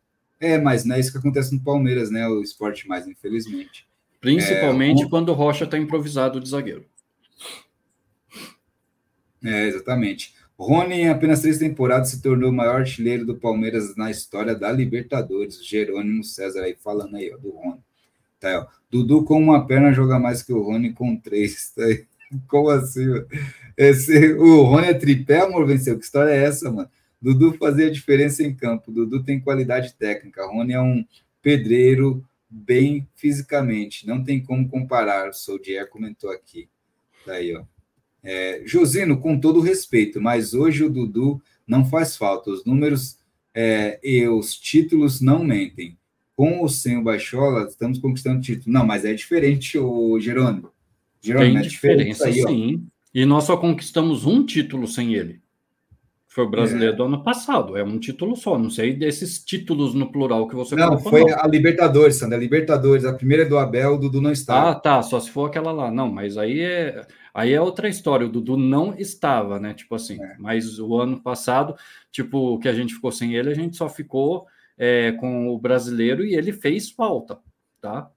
É, 0.40 0.58
mas 0.58 0.84
não 0.84 0.96
é 0.96 1.00
isso 1.00 1.12
que 1.12 1.18
acontece 1.18 1.54
no 1.54 1.60
Palmeiras, 1.60 2.10
né? 2.10 2.26
O 2.26 2.40
esporte 2.40 2.88
mais, 2.88 3.06
infelizmente. 3.06 3.86
Principalmente 4.20 5.02
é, 5.02 5.08
quando 5.08 5.28
o 5.28 5.34
Rocha 5.34 5.64
está 5.64 5.76
improvisado 5.76 6.40
de 6.40 6.48
zagueiro. 6.48 6.84
É, 9.44 9.66
exatamente. 9.66 10.34
Rony, 10.58 10.94
em 10.94 11.08
apenas 11.08 11.40
três 11.40 11.58
temporadas, 11.58 12.10
se 12.10 12.22
tornou 12.22 12.50
o 12.50 12.52
maior 12.52 12.80
artilheiro 12.80 13.26
do 13.26 13.36
Palmeiras 13.36 13.96
na 13.96 14.10
história 14.10 14.54
da 14.54 14.70
Libertadores. 14.70 15.64
Jerônimo 15.66 16.22
César 16.22 16.62
aí 16.62 16.76
falando 16.76 17.16
aí, 17.16 17.32
ó, 17.34 17.36
do 17.36 17.50
Rony. 17.50 17.80
Tá, 18.38 18.60
ó. 18.60 18.66
Dudu 18.90 19.24
com 19.24 19.38
uma 19.38 19.66
perna 19.66 19.92
joga 19.92 20.18
mais 20.18 20.42
que 20.42 20.52
o 20.52 20.62
Rony 20.62 20.92
com 20.92 21.16
três. 21.16 21.72
Tá 21.74 21.84
aí. 21.84 22.06
Como 22.48 22.68
assim? 22.68 23.06
Esse, 23.76 24.34
o 24.34 24.62
Rony 24.62 24.88
é 24.88 24.94
tripé, 24.94 25.40
amor, 25.40 25.66
venceu. 25.66 25.98
Que 25.98 26.04
história 26.04 26.30
é 26.30 26.44
essa, 26.44 26.70
mano? 26.70 26.88
Dudu 27.20 27.52
fazia 27.54 27.90
diferença 27.90 28.42
em 28.42 28.54
campo. 28.54 28.90
Dudu 28.90 29.22
tem 29.22 29.40
qualidade 29.40 29.94
técnica. 29.94 30.46
Rony 30.46 30.72
é 30.72 30.80
um 30.80 31.04
pedreiro 31.40 32.24
bem 32.50 33.08
fisicamente. 33.14 34.06
Não 34.06 34.22
tem 34.22 34.42
como 34.42 34.68
comparar. 34.68 35.30
O 35.30 35.32
Soldier 35.32 35.88
comentou 35.88 36.30
aqui. 36.30 36.68
Tá 37.24 37.34
aí, 37.34 37.54
ó. 37.54 37.62
É, 38.24 38.62
Josino, 38.64 39.18
com 39.20 39.38
todo 39.38 39.60
respeito, 39.60 40.20
mas 40.20 40.54
hoje 40.54 40.84
o 40.84 40.90
Dudu 40.90 41.40
não 41.66 41.84
faz 41.84 42.16
falta. 42.16 42.50
Os 42.50 42.64
números 42.64 43.18
é, 43.54 43.98
e 44.02 44.26
os 44.28 44.54
títulos 44.54 45.20
não 45.20 45.44
mentem. 45.44 45.96
Com 46.34 46.60
ou 46.60 46.68
sem 46.68 46.96
o 46.96 47.02
Baixola, 47.02 47.66
estamos 47.68 47.98
conquistando 47.98 48.40
título. 48.40 48.72
Não, 48.72 48.86
mas 48.86 49.04
é 49.04 49.12
diferente, 49.12 49.78
o 49.78 50.18
Jerônimo. 50.18 50.70
Tem 51.22 51.60
diferença, 51.60 52.26
aí, 52.26 52.42
sim. 52.42 52.86
E 53.14 53.24
nós 53.24 53.44
só 53.44 53.56
conquistamos 53.56 54.26
um 54.26 54.44
título 54.44 54.86
sem 54.86 55.14
ele. 55.14 55.42
Foi 56.32 56.44
o 56.44 56.48
brasileiro 56.48 56.94
é. 56.94 56.96
do 56.96 57.04
ano 57.04 57.22
passado, 57.22 57.76
é 57.76 57.84
um 57.84 57.98
título 57.98 58.34
só. 58.34 58.58
Não 58.58 58.70
sei 58.70 58.94
desses 58.94 59.44
títulos 59.44 59.92
no 59.92 60.10
plural 60.10 60.48
que 60.48 60.54
você 60.54 60.74
não, 60.74 60.88
colocou. 60.88 61.10
Foi 61.10 61.24
não, 61.26 61.38
a 61.38 61.46
Libertadores, 61.46 62.16
Sandra. 62.16 62.38
A 62.38 62.40
Libertadores, 62.40 63.04
a 63.04 63.12
primeira 63.12 63.42
é 63.42 63.46
do 63.46 63.58
Abel, 63.58 63.94
o 63.94 63.98
Dudu 63.98 64.22
não 64.22 64.32
estava. 64.32 64.70
Ah, 64.70 64.74
tá. 64.74 65.02
Só 65.02 65.20
se 65.20 65.30
for 65.30 65.50
aquela 65.50 65.70
lá. 65.72 65.90
Não, 65.90 66.10
mas 66.10 66.38
aí 66.38 66.60
é, 66.60 67.06
aí 67.34 67.52
é 67.52 67.60
outra 67.60 67.86
história. 67.86 68.26
O 68.26 68.30
Dudu 68.30 68.56
não 68.56 68.94
estava, 68.96 69.60
né? 69.60 69.74
Tipo 69.74 69.94
assim. 69.94 70.22
É. 70.22 70.36
Mas 70.38 70.78
o 70.78 70.98
ano 70.98 71.20
passado, 71.20 71.74
tipo, 72.10 72.58
que 72.60 72.68
a 72.68 72.72
gente 72.72 72.94
ficou 72.94 73.12
sem 73.12 73.34
ele, 73.34 73.50
a 73.50 73.54
gente 73.54 73.76
só 73.76 73.86
ficou 73.86 74.46
é, 74.78 75.12
com 75.12 75.48
o 75.48 75.58
brasileiro 75.58 76.24
e 76.24 76.34
ele 76.34 76.50
fez 76.50 76.90
falta, 76.90 77.40
tá? 77.78 78.10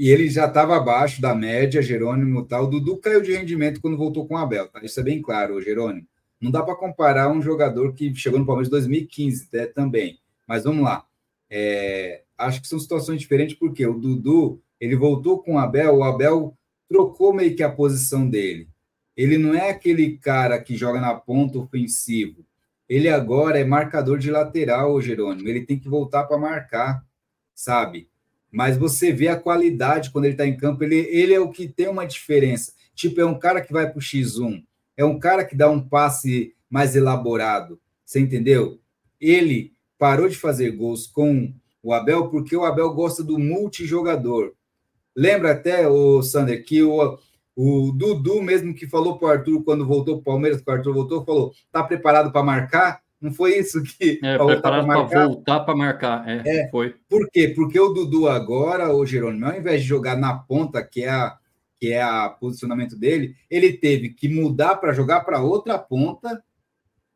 E 0.00 0.08
ele 0.08 0.30
já 0.30 0.46
estava 0.46 0.78
abaixo 0.78 1.20
da 1.20 1.34
média, 1.34 1.82
Jerônimo 1.82 2.46
tal. 2.46 2.64
O 2.64 2.66
Dudu 2.68 2.96
caiu 2.96 3.20
de 3.20 3.34
rendimento 3.34 3.82
quando 3.82 3.98
voltou 3.98 4.26
com 4.26 4.32
o 4.32 4.38
Abel, 4.38 4.66
tá? 4.66 4.80
Isso 4.82 4.98
é 4.98 5.02
bem 5.02 5.20
claro, 5.20 5.60
Jerônimo. 5.60 6.06
Não 6.40 6.50
dá 6.50 6.62
para 6.62 6.74
comparar 6.74 7.30
um 7.30 7.42
jogador 7.42 7.92
que 7.92 8.14
chegou 8.14 8.38
no 8.38 8.46
Palmeiras 8.46 8.68
em 8.68 8.70
2015 8.70 9.48
né, 9.52 9.66
também. 9.66 10.18
Mas 10.48 10.64
vamos 10.64 10.84
lá. 10.84 11.04
É, 11.50 12.22
acho 12.38 12.62
que 12.62 12.66
são 12.66 12.78
situações 12.78 13.20
diferentes, 13.20 13.54
porque 13.58 13.86
o 13.86 13.92
Dudu 13.92 14.62
ele 14.80 14.96
voltou 14.96 15.42
com 15.42 15.56
o 15.56 15.58
Abel, 15.58 15.96
o 15.96 16.02
Abel 16.02 16.56
trocou 16.88 17.34
meio 17.34 17.54
que 17.54 17.62
a 17.62 17.70
posição 17.70 18.26
dele. 18.26 18.70
Ele 19.14 19.36
não 19.36 19.52
é 19.52 19.68
aquele 19.68 20.16
cara 20.16 20.58
que 20.62 20.78
joga 20.78 20.98
na 20.98 21.12
ponta 21.12 21.58
ofensivo. 21.58 22.42
Ele 22.88 23.10
agora 23.10 23.58
é 23.58 23.64
marcador 23.64 24.16
de 24.16 24.30
lateral, 24.30 24.98
Jerônimo. 25.02 25.46
Ele 25.46 25.66
tem 25.66 25.78
que 25.78 25.90
voltar 25.90 26.24
para 26.24 26.38
marcar, 26.38 27.04
sabe? 27.54 28.08
Mas 28.50 28.76
você 28.76 29.12
vê 29.12 29.28
a 29.28 29.36
qualidade 29.36 30.10
quando 30.10 30.24
ele 30.24 30.34
está 30.34 30.46
em 30.46 30.56
campo. 30.56 30.82
Ele, 30.82 30.96
ele 30.96 31.34
é 31.34 31.40
o 31.40 31.50
que 31.50 31.68
tem 31.68 31.88
uma 31.88 32.06
diferença. 32.06 32.72
Tipo, 32.94 33.20
é 33.20 33.26
um 33.26 33.38
cara 33.38 33.60
que 33.60 33.72
vai 33.72 33.88
para 33.88 33.98
o 33.98 34.02
X1 34.02 34.62
é 35.00 35.04
um 35.04 35.18
cara 35.18 35.46
que 35.46 35.56
dá 35.56 35.70
um 35.70 35.80
passe 35.80 36.54
mais 36.68 36.94
elaborado. 36.94 37.80
Você 38.04 38.20
entendeu? 38.20 38.78
Ele 39.18 39.72
parou 39.98 40.28
de 40.28 40.36
fazer 40.36 40.72
gols 40.72 41.06
com 41.06 41.54
o 41.82 41.94
Abel 41.94 42.28
porque 42.28 42.54
o 42.54 42.66
Abel 42.66 42.92
gosta 42.92 43.24
do 43.24 43.38
multijogador. 43.38 44.52
Lembra 45.16 45.52
até, 45.52 45.88
o 45.88 46.22
Sander, 46.22 46.62
que 46.66 46.82
o, 46.82 47.18
o 47.56 47.92
Dudu 47.92 48.42
mesmo 48.42 48.74
que 48.74 48.86
falou 48.86 49.18
para 49.18 49.28
o 49.28 49.30
Arthur 49.30 49.64
quando 49.64 49.86
voltou 49.86 50.16
para 50.16 50.20
o 50.20 50.34
Palmeiras, 50.34 50.60
que 50.60 50.70
o 50.70 50.74
Arthur 50.74 50.92
voltou, 50.92 51.24
falou: 51.24 51.54
tá 51.72 51.82
preparado 51.82 52.30
para 52.30 52.42
marcar? 52.42 53.00
Não 53.20 53.32
foi 53.32 53.58
isso 53.58 53.82
que. 53.82 54.18
É, 54.22 54.38
preparado 54.38 54.86
para 54.86 55.26
voltar 55.26 55.60
para 55.60 55.76
marcar. 55.76 56.28
É, 56.28 56.42
é, 56.46 56.70
foi. 56.70 56.94
Por 57.08 57.28
quê? 57.30 57.48
Porque 57.48 57.78
o 57.78 57.90
Dudu 57.90 58.28
agora, 58.28 58.94
o 58.94 59.04
Jerônimo, 59.04 59.46
ao 59.46 59.56
invés 59.56 59.82
de 59.82 59.88
jogar 59.88 60.16
na 60.16 60.38
ponta, 60.38 60.82
que 60.82 61.02
é 61.02 61.10
a, 61.10 61.36
que 61.78 61.92
é 61.92 62.04
o 62.04 62.30
posicionamento 62.30 62.96
dele, 62.96 63.34
ele 63.50 63.72
teve 63.72 64.10
que 64.10 64.28
mudar 64.28 64.76
para 64.76 64.92
jogar 64.92 65.20
para 65.20 65.40
outra 65.40 65.78
ponta 65.78 66.42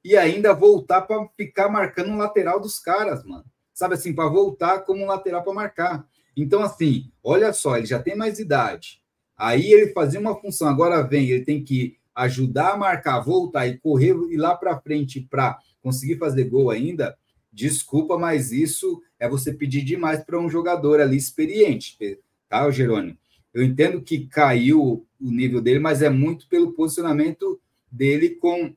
e 0.04 0.17
ainda 0.17 0.53
voltar 0.53 1.03
para 1.03 1.26
ficar 1.37 1.69
marcando 1.69 2.12
o 2.12 2.17
lateral 2.19 2.60
dos 2.60 2.78
caras, 2.78 3.24
mano. 3.24 3.44
Sabe 3.72 3.94
assim, 3.94 4.15
para 4.15 4.28
voltar 4.28 4.81
como 4.81 5.03
um 5.03 5.06
lateral 5.06 5.42
para 5.42 5.53
marcar. 5.53 6.06
Então, 6.37 6.62
assim, 6.62 7.10
olha 7.22 7.53
só, 7.53 7.76
ele 7.76 7.87
já 7.87 8.01
tem 8.01 8.17
mais 8.17 8.38
idade. 8.38 9.03
Aí 9.37 9.72
ele 9.72 9.92
fazia 9.92 10.20
uma 10.20 10.38
função, 10.38 10.69
agora 10.69 11.03
vem, 11.03 11.28
ele 11.28 11.44
tem 11.44 11.65
que 11.65 11.97
ajudar 12.15 12.72
a 12.72 12.76
marcar, 12.76 13.20
voltar 13.20 13.67
e 13.67 13.78
correr 13.78 14.15
e 14.31 14.37
lá 14.37 14.54
para 14.54 14.78
frente 14.78 15.20
para 15.20 15.58
conseguir 15.84 16.17
fazer 16.17 16.44
gol 16.44 16.70
ainda. 16.70 17.17
Desculpa, 17.52 18.18
mas 18.18 18.50
isso 18.50 19.00
é 19.20 19.28
você 19.28 19.52
pedir 19.52 19.84
demais 19.84 20.24
para 20.24 20.40
um 20.40 20.49
jogador 20.49 20.99
ali 21.00 21.17
experiente, 21.17 22.18
tá, 22.49 22.68
Jerônimo? 22.70 23.17
Eu 23.52 23.62
entendo 23.62 24.02
que 24.02 24.26
caiu 24.26 25.06
o 25.20 25.31
nível 25.31 25.60
dele, 25.60 25.78
mas 25.78 26.02
é 26.02 26.10
muito 26.10 26.49
pelo 26.49 26.72
posicionamento 26.72 27.60
dele 27.88 28.31
com, 28.31 28.74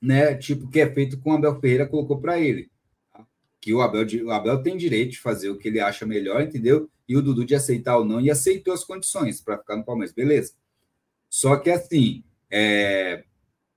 né, 0.00 0.34
tipo, 0.36 0.68
que 0.68 0.78
é 0.78 0.88
feito 0.88 1.18
com 1.18 1.32
o 1.32 1.34
Abel 1.34 1.58
Ferreira 1.58 1.88
colocou 1.88 2.20
para 2.20 2.38
ele. 2.38 2.70
Tá? 3.12 3.26
Que 3.60 3.74
o 3.74 3.80
Abel, 3.80 4.06
o 4.24 4.30
Abel 4.30 4.62
tem 4.62 4.76
direito 4.76 5.12
de 5.12 5.18
fazer 5.18 5.50
o 5.50 5.58
que 5.58 5.66
ele 5.66 5.80
acha 5.80 6.06
melhor, 6.06 6.40
entendeu? 6.40 6.88
E 7.08 7.16
o 7.16 7.22
Dudu 7.22 7.44
de 7.44 7.56
aceitar 7.56 7.96
ou 7.96 8.04
não, 8.04 8.20
e 8.20 8.30
aceitou 8.30 8.72
as 8.72 8.84
condições 8.84 9.40
para 9.40 9.58
ficar 9.58 9.76
no 9.76 9.84
Palmeiras, 9.84 10.14
beleza. 10.14 10.52
Só 11.28 11.56
que 11.56 11.70
assim, 11.70 12.22
é, 12.48 13.24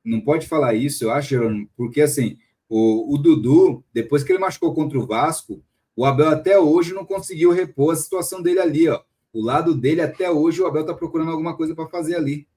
não 0.04 0.22
pode 0.22 0.48
falar 0.48 0.76
isso, 0.76 1.04
eu 1.04 1.12
acho, 1.12 1.30
Jerônimo, 1.30 1.70
porque 1.76 2.02
assim, 2.02 2.38
o, 2.70 3.16
o 3.16 3.18
Dudu, 3.18 3.84
depois 3.92 4.24
que 4.24 4.32
ele 4.32 4.40
machucou 4.40 4.74
contra 4.74 4.98
o 4.98 5.06
Vasco, 5.06 5.64
o 5.96 6.06
Abel 6.06 6.30
até 6.30 6.58
hoje 6.58 6.94
não 6.94 7.04
conseguiu 7.04 7.52
repor 7.52 7.94
a 7.94 7.98
situação 7.98 8.42
dele 8.42 8.60
ali, 8.60 8.88
ó. 8.88 9.02
O 9.34 9.44
lado 9.44 9.76
dele, 9.76 10.02
até 10.02 10.30
hoje, 10.32 10.62
o 10.62 10.66
Abel 10.66 10.82
está 10.82 10.94
procurando 10.94 11.32
alguma 11.32 11.56
coisa 11.58 11.76
para 11.76 11.88
fazer 11.88 12.16
ali. 12.16 12.48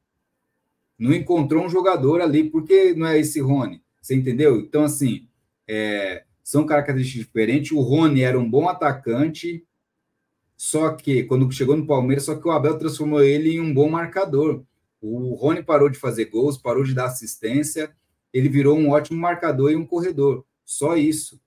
Não 0.98 1.12
encontrou 1.12 1.64
um 1.64 1.68
jogador 1.68 2.20
ali, 2.20 2.48
porque 2.48 2.94
não 2.94 3.06
é 3.06 3.18
esse 3.18 3.40
Rony. 3.40 3.82
Você 4.00 4.14
entendeu? 4.14 4.60
Então, 4.60 4.84
assim, 4.84 5.28
é, 5.66 6.24
são 6.42 6.64
características 6.64 7.26
diferentes. 7.26 7.72
O 7.72 7.80
Rony 7.80 8.22
era 8.22 8.38
um 8.38 8.48
bom 8.48 8.68
atacante, 8.68 9.66
só 10.56 10.90
que 10.90 11.24
quando 11.24 11.50
chegou 11.50 11.76
no 11.76 11.86
Palmeiras, 11.86 12.24
só 12.24 12.36
que 12.36 12.46
o 12.46 12.52
Abel 12.52 12.78
transformou 12.78 13.22
ele 13.22 13.56
em 13.56 13.60
um 13.60 13.74
bom 13.74 13.88
marcador. 13.88 14.62
O 15.00 15.34
Rony 15.34 15.62
parou 15.62 15.88
de 15.88 15.98
fazer 15.98 16.26
gols, 16.26 16.56
parou 16.56 16.84
de 16.84 16.94
dar 16.94 17.06
assistência, 17.06 17.92
ele 18.32 18.48
virou 18.48 18.78
um 18.78 18.90
ótimo 18.90 19.20
marcador 19.20 19.70
e 19.70 19.76
um 19.76 19.86
corredor. 19.86 20.44
Só 20.64 20.96
isso. 20.96 21.40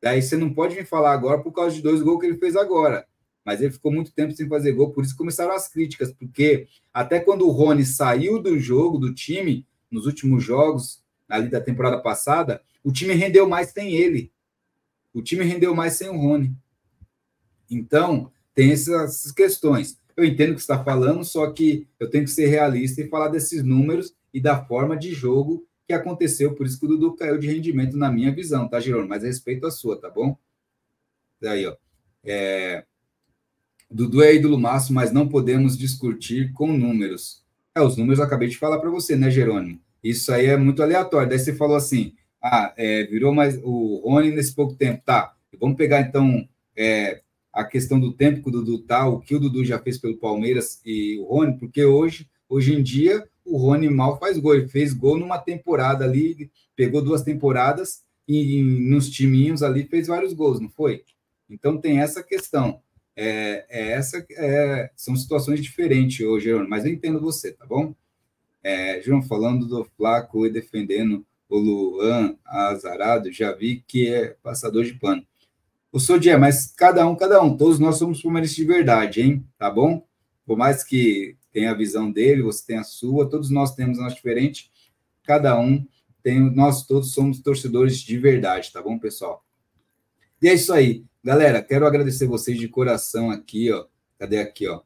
Daí 0.00 0.22
você 0.22 0.36
não 0.36 0.52
pode 0.52 0.76
me 0.76 0.84
falar 0.84 1.12
agora 1.12 1.40
por 1.42 1.52
causa 1.52 1.74
de 1.74 1.82
dois 1.82 2.02
gols 2.02 2.20
que 2.20 2.26
ele 2.26 2.38
fez 2.38 2.56
agora 2.56 3.06
mas 3.44 3.60
ele 3.60 3.72
ficou 3.72 3.92
muito 3.92 4.12
tempo 4.12 4.32
sem 4.32 4.48
fazer 4.48 4.72
gol, 4.72 4.90
por 4.90 5.04
isso 5.04 5.16
começaram 5.16 5.52
as 5.52 5.68
críticas, 5.68 6.12
porque 6.12 6.68
até 6.92 7.18
quando 7.18 7.46
o 7.46 7.50
Rony 7.50 7.84
saiu 7.84 8.40
do 8.40 8.58
jogo, 8.58 8.98
do 8.98 9.12
time, 9.12 9.66
nos 9.90 10.06
últimos 10.06 10.44
jogos, 10.44 11.02
ali 11.28 11.48
da 11.48 11.60
temporada 11.60 12.00
passada, 12.00 12.62
o 12.84 12.92
time 12.92 13.14
rendeu 13.14 13.48
mais 13.48 13.70
sem 13.70 13.94
ele. 13.94 14.32
O 15.12 15.22
time 15.22 15.44
rendeu 15.44 15.74
mais 15.74 15.94
sem 15.94 16.08
o 16.08 16.16
Rony. 16.16 16.54
Então, 17.70 18.30
tem 18.54 18.72
essas 18.72 19.32
questões. 19.32 19.98
Eu 20.16 20.24
entendo 20.24 20.50
o 20.50 20.54
que 20.54 20.60
você 20.60 20.72
está 20.72 20.82
falando, 20.82 21.24
só 21.24 21.50
que 21.50 21.86
eu 21.98 22.08
tenho 22.08 22.24
que 22.24 22.30
ser 22.30 22.46
realista 22.46 23.00
e 23.00 23.08
falar 23.08 23.28
desses 23.28 23.62
números 23.62 24.14
e 24.32 24.40
da 24.40 24.64
forma 24.64 24.96
de 24.96 25.12
jogo 25.12 25.66
que 25.86 25.92
aconteceu, 25.92 26.54
por 26.54 26.66
isso 26.66 26.78
que 26.78 26.86
o 26.86 26.88
Dudu 26.88 27.14
caiu 27.14 27.38
de 27.38 27.46
rendimento 27.46 27.96
na 27.96 28.10
minha 28.10 28.32
visão, 28.32 28.68
tá, 28.68 28.80
Girona? 28.80 29.06
Mas 29.06 29.22
respeito 29.22 29.66
a 29.66 29.70
sua, 29.70 30.00
tá 30.00 30.08
bom? 30.08 30.36
Daí, 31.40 31.66
ó. 31.66 31.76
É, 32.24 32.84
Dudu 33.90 34.22
é 34.22 34.34
ídolo 34.34 34.58
máximo, 34.58 34.94
mas 34.96 35.12
não 35.12 35.28
podemos 35.28 35.76
discutir 35.76 36.52
com 36.52 36.72
números. 36.72 37.44
É, 37.74 37.80
os 37.80 37.96
números 37.96 38.18
eu 38.18 38.24
acabei 38.24 38.48
de 38.48 38.56
falar 38.56 38.78
para 38.78 38.90
você, 38.90 39.16
né, 39.16 39.30
Jerônimo? 39.30 39.80
Isso 40.02 40.32
aí 40.32 40.46
é 40.46 40.56
muito 40.56 40.82
aleatório. 40.82 41.28
Daí 41.28 41.38
você 41.38 41.54
falou 41.54 41.76
assim: 41.76 42.14
ah, 42.42 42.72
é, 42.76 43.04
virou 43.04 43.34
mais 43.34 43.58
o 43.62 44.02
Rony 44.04 44.30
nesse 44.30 44.54
pouco 44.54 44.74
tempo. 44.74 45.02
Tá, 45.04 45.34
vamos 45.60 45.76
pegar 45.76 46.00
então 46.00 46.48
é, 46.76 47.22
a 47.52 47.64
questão 47.64 48.00
do 48.00 48.12
tempo 48.12 48.42
que 48.42 48.48
o 48.48 48.52
Dudu 48.52 48.78
tá, 48.80 49.06
o 49.06 49.20
que 49.20 49.34
o 49.34 49.40
Dudu 49.40 49.64
já 49.64 49.78
fez 49.78 49.98
pelo 49.98 50.16
Palmeiras 50.16 50.80
e 50.84 51.18
o 51.18 51.24
Rony, 51.24 51.58
porque 51.58 51.84
hoje, 51.84 52.28
hoje 52.48 52.74
em 52.74 52.82
dia, 52.82 53.24
o 53.44 53.58
Rony 53.58 53.88
mal 53.88 54.18
faz 54.18 54.38
gol. 54.38 54.54
Ele 54.54 54.68
fez 54.68 54.92
gol 54.92 55.18
numa 55.18 55.38
temporada 55.38 56.04
ali, 56.04 56.50
pegou 56.76 57.02
duas 57.02 57.22
temporadas 57.22 58.02
e, 58.26 58.58
e 58.58 58.62
nos 58.62 59.10
timinhos 59.10 59.62
ali 59.62 59.84
fez 59.84 60.06
vários 60.06 60.32
gols, 60.32 60.60
não 60.60 60.68
foi? 60.68 61.04
Então 61.48 61.78
tem 61.78 62.00
essa 62.00 62.22
questão. 62.22 62.80
É, 63.14 63.66
é 63.68 63.92
essa 63.92 64.24
é, 64.30 64.90
são 64.96 65.14
situações 65.14 65.60
diferentes 65.60 66.24
hoje, 66.24 66.46
Jerônimo, 66.46 66.70
mas 66.70 66.84
eu 66.84 66.92
entendo 66.92 67.20
você, 67.20 67.52
tá 67.52 67.66
bom? 67.66 67.94
É, 68.62 69.02
João, 69.02 69.20
falando 69.22 69.66
do 69.66 69.84
Flaco 69.84 70.46
e 70.46 70.50
defendendo 70.50 71.26
o 71.48 71.58
Luan 71.58 72.36
Azarado, 72.46 73.30
já 73.30 73.52
vi 73.52 73.84
que 73.86 74.08
é 74.08 74.36
passador 74.42 74.84
de 74.84 74.94
pano. 74.94 75.26
O 75.90 76.00
Sodier, 76.00 76.40
mas 76.40 76.72
cada 76.74 77.06
um, 77.06 77.14
cada 77.14 77.42
um, 77.42 77.54
todos 77.54 77.78
nós 77.78 77.96
somos 77.98 78.22
palmeirenses 78.22 78.56
de 78.56 78.64
verdade, 78.64 79.20
hein? 79.20 79.44
Tá 79.58 79.70
bom? 79.70 80.06
Por 80.46 80.56
mais 80.56 80.82
que 80.82 81.36
tenha 81.52 81.70
a 81.70 81.74
visão 81.74 82.10
dele, 82.10 82.42
você 82.42 82.64
tem 82.66 82.78
a 82.78 82.84
sua, 82.84 83.28
todos 83.28 83.50
nós 83.50 83.74
temos 83.74 83.98
a 83.98 84.02
nossa 84.02 84.16
diferente, 84.16 84.70
cada 85.22 85.58
um 85.58 85.86
tem, 86.22 86.40
nós 86.40 86.86
todos 86.86 87.12
somos 87.12 87.40
torcedores 87.40 87.98
de 87.98 88.16
verdade, 88.18 88.72
tá 88.72 88.80
bom, 88.80 88.98
pessoal? 88.98 89.44
E 90.40 90.48
é 90.48 90.54
isso 90.54 90.72
aí. 90.72 91.04
Galera, 91.22 91.62
quero 91.62 91.86
agradecer 91.86 92.26
vocês 92.26 92.58
de 92.58 92.68
coração 92.68 93.30
aqui, 93.30 93.70
ó. 93.70 93.86
Cadê 94.18 94.40
aqui, 94.40 94.66
ó? 94.66 94.80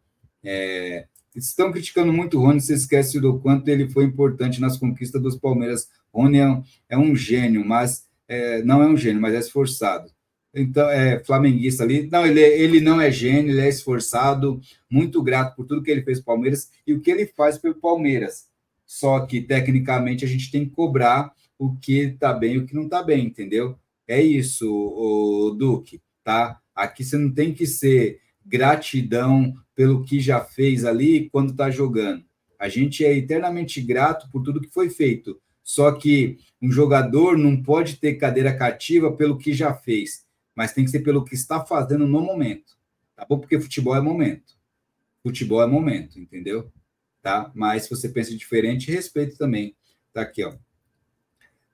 É, 0.45 1.07
estão 1.35 1.73
criticando 1.73 2.13
muito 2.13 2.39
o 2.39 2.41
Rony, 2.41 2.61
se 2.61 2.73
esquece 2.73 3.21
do 3.21 3.39
quanto 3.39 3.69
ele 3.69 3.89
foi 3.89 4.05
importante 4.05 4.61
nas 4.61 4.77
conquistas 4.77 5.23
dos 5.23 5.37
Palmeiras. 5.37 5.89
Rony 6.13 6.39
é 6.39 6.49
um, 6.49 6.65
é 6.91 6.99
um 6.99 7.17
gênio, 7.17 7.65
mas 7.65 8.07
é, 8.29 8.63
não 8.63 8.83
é 8.83 8.87
um 8.87 8.97
gênio, 8.97 9.21
mas 9.21 9.35
é 9.35 9.39
esforçado. 9.39 10.11
Então, 10.57 10.89
é 10.89 11.23
flamenguista 11.23 11.85
ali. 11.85 12.09
Não, 12.11 12.27
ele, 12.27 12.41
ele 12.41 12.81
não 12.81 13.01
é 13.01 13.11
gênio, 13.11 13.53
ele 13.53 13.61
é 13.61 13.69
esforçado, 13.69 14.61
muito 14.91 15.23
grato 15.23 15.55
por 15.55 15.67
tudo 15.67 15.83
que 15.83 15.91
ele 15.91 16.03
fez 16.03 16.19
pro 16.19 16.35
Palmeiras 16.35 16.71
e 16.87 16.95
o 16.95 17.01
que 17.01 17.11
ele 17.11 17.27
faz 17.27 17.59
pelo 17.59 17.75
Palmeiras. 17.75 18.49
Só 18.87 19.21
que, 19.21 19.41
tecnicamente, 19.41 20.25
a 20.25 20.29
gente 20.29 20.51
tem 20.51 20.65
que 20.65 20.71
cobrar 20.71 21.33
o 21.59 21.77
que 21.77 21.99
está 22.01 22.33
bem 22.33 22.55
e 22.55 22.59
o 22.59 22.67
que 22.67 22.75
não 22.75 22.85
está 22.85 23.03
bem, 23.03 23.27
entendeu? 23.27 23.79
É 24.09 24.23
isso, 24.23 24.69
o 24.69 25.51
Duque 25.51 26.01
tá? 26.27 26.59
Aqui 26.75 27.05
você 27.05 27.17
não 27.17 27.31
tem 27.31 27.55
que 27.55 27.65
ser 27.69 28.19
gratidão 28.45 29.55
pelo 29.77 30.03
que 30.03 30.19
já 30.19 30.41
fez 30.41 30.85
ali 30.85 31.31
quando 31.31 31.53
está 31.53 31.71
jogando. 31.71 32.25
A 32.59 32.69
gente 32.69 33.05
é 33.05 33.17
eternamente 33.17 33.81
grato 33.81 34.29
por 34.33 34.43
tudo 34.43 34.61
que 34.61 34.69
foi 34.69 34.91
feito. 34.91 35.41
Só 35.63 35.93
que 35.93 36.39
um 36.61 36.71
jogador 36.71 37.39
não 37.39 37.63
pode 37.63 37.97
ter 37.97 38.15
cadeira 38.15 38.53
cativa 38.53 39.13
pelo 39.13 39.39
que 39.39 39.53
já 39.53 39.73
fez, 39.73 40.25
mas 40.57 40.73
tem 40.73 40.85
que 40.85 40.91
ser 40.91 41.01
pelo 41.01 41.25
que 41.25 41.35
está 41.35 41.65
fazendo 41.65 42.07
no 42.07 42.21
momento. 42.21 42.77
Tá 43.15 43.25
bom? 43.25 43.39
Porque 43.39 43.61
futebol 43.61 43.95
é 43.95 44.01
momento. 44.01 44.55
Futebol 45.23 45.63
é 45.63 45.67
momento, 45.67 46.19
entendeu? 46.19 46.73
Tá? 47.23 47.51
Mas 47.55 47.85
se 47.85 47.91
você 47.91 48.09
pensa 48.09 48.37
diferente, 48.37 48.91
respeito 48.91 49.37
também. 49.37 49.77
Tá 50.13 50.23
aqui, 50.23 50.43
ó. 50.43 50.55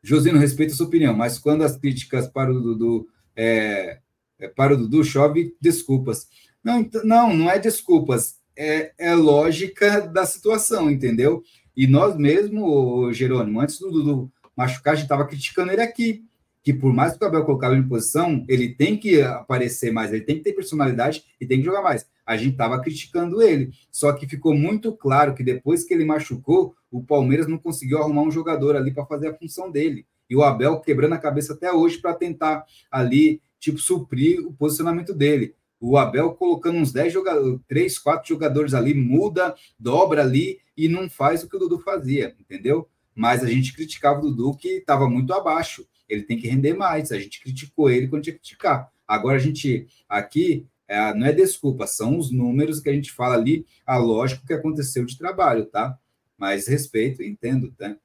Josino, 0.02 0.38
respeito 0.38 0.72
a 0.72 0.76
sua 0.76 0.86
opinião, 0.86 1.14
mas 1.14 1.38
quando 1.38 1.62
as 1.62 1.76
críticas 1.76 2.26
para 2.26 2.50
o 2.50 2.60
Dudu 2.60 3.08
é, 3.36 4.00
é, 4.42 4.48
para 4.48 4.74
o 4.74 4.76
Dudu 4.76 5.04
chove 5.04 5.56
desculpas. 5.60 6.28
Não, 6.62 6.88
não, 7.04 7.34
não 7.34 7.50
é 7.50 7.58
desculpas, 7.58 8.40
é, 8.56 8.92
é 8.98 9.14
lógica 9.14 10.00
da 10.00 10.26
situação, 10.26 10.90
entendeu? 10.90 11.42
E 11.76 11.86
nós 11.86 12.16
mesmo, 12.16 13.12
Jerônimo, 13.12 13.60
antes 13.60 13.78
do 13.78 13.90
Dudu 13.90 14.32
machucar, 14.56 14.92
a 14.92 14.96
gente 14.96 15.04
estava 15.04 15.26
criticando 15.26 15.72
ele 15.72 15.80
aqui. 15.80 16.24
Que 16.62 16.72
por 16.72 16.92
mais 16.92 17.16
que 17.16 17.24
o 17.24 17.26
Abel 17.26 17.44
colocava 17.44 17.76
em 17.76 17.86
posição, 17.86 18.44
ele 18.48 18.74
tem 18.74 18.96
que 18.96 19.20
aparecer 19.20 19.92
mais, 19.92 20.12
ele 20.12 20.22
tem 20.22 20.36
que 20.36 20.44
ter 20.44 20.52
personalidade 20.52 21.24
e 21.40 21.46
tem 21.46 21.58
que 21.58 21.64
jogar 21.64 21.82
mais. 21.82 22.06
A 22.24 22.36
gente 22.36 22.52
estava 22.52 22.80
criticando 22.80 23.42
ele. 23.42 23.72
Só 23.90 24.12
que 24.12 24.28
ficou 24.28 24.54
muito 24.54 24.92
claro 24.92 25.34
que 25.34 25.42
depois 25.42 25.84
que 25.84 25.92
ele 25.92 26.04
machucou, 26.04 26.74
o 26.90 27.02
Palmeiras 27.02 27.46
não 27.48 27.58
conseguiu 27.58 27.98
arrumar 27.98 28.22
um 28.22 28.30
jogador 28.30 28.76
ali 28.76 28.92
para 28.92 29.06
fazer 29.06 29.28
a 29.28 29.34
função 29.34 29.70
dele. 29.70 30.06
E 30.30 30.36
o 30.36 30.42
Abel 30.42 30.80
quebrando 30.80 31.14
a 31.14 31.18
cabeça 31.18 31.52
até 31.52 31.72
hoje 31.72 31.98
para 31.98 32.14
tentar 32.14 32.64
ali, 32.90 33.42
tipo, 33.58 33.78
suprir 33.78 34.46
o 34.46 34.52
posicionamento 34.52 35.12
dele 35.12 35.54
o 35.82 35.98
Abel 35.98 36.30
colocando 36.34 36.78
uns 36.78 36.92
10 36.92 37.12
jogadores, 37.12 37.60
3, 37.66 37.98
4 37.98 38.28
jogadores 38.28 38.72
ali, 38.72 38.94
muda, 38.94 39.52
dobra 39.76 40.22
ali 40.22 40.60
e 40.76 40.86
não 40.86 41.10
faz 41.10 41.42
o 41.42 41.48
que 41.48 41.56
o 41.56 41.58
Dudu 41.58 41.80
fazia, 41.80 42.36
entendeu? 42.38 42.88
Mas 43.12 43.42
a 43.42 43.48
gente 43.48 43.74
criticava 43.74 44.20
o 44.20 44.30
Dudu 44.30 44.56
que 44.56 44.68
estava 44.68 45.10
muito 45.10 45.34
abaixo. 45.34 45.84
Ele 46.12 46.22
tem 46.22 46.38
que 46.38 46.48
render 46.48 46.74
mais. 46.74 47.12
A 47.12 47.18
gente 47.18 47.40
criticou 47.40 47.90
ele 47.90 48.08
quando 48.08 48.22
tinha 48.22 48.34
que 48.34 48.40
criticar. 48.40 48.90
Agora 49.06 49.36
a 49.36 49.40
gente 49.40 49.86
aqui 50.08 50.66
é, 50.92 51.14
não 51.14 51.26
é 51.26 51.32
desculpa, 51.32 51.86
são 51.86 52.18
os 52.18 52.30
números 52.30 52.78
que 52.78 52.90
a 52.90 52.92
gente 52.92 53.10
fala 53.10 53.34
ali, 53.34 53.64
a 53.86 53.96
lógica 53.96 54.46
que 54.46 54.52
aconteceu 54.52 55.06
de 55.06 55.16
trabalho, 55.16 55.64
tá? 55.64 55.98
Mas 56.36 56.66
respeito, 56.66 57.22
entendo, 57.22 57.72
tá? 57.78 57.96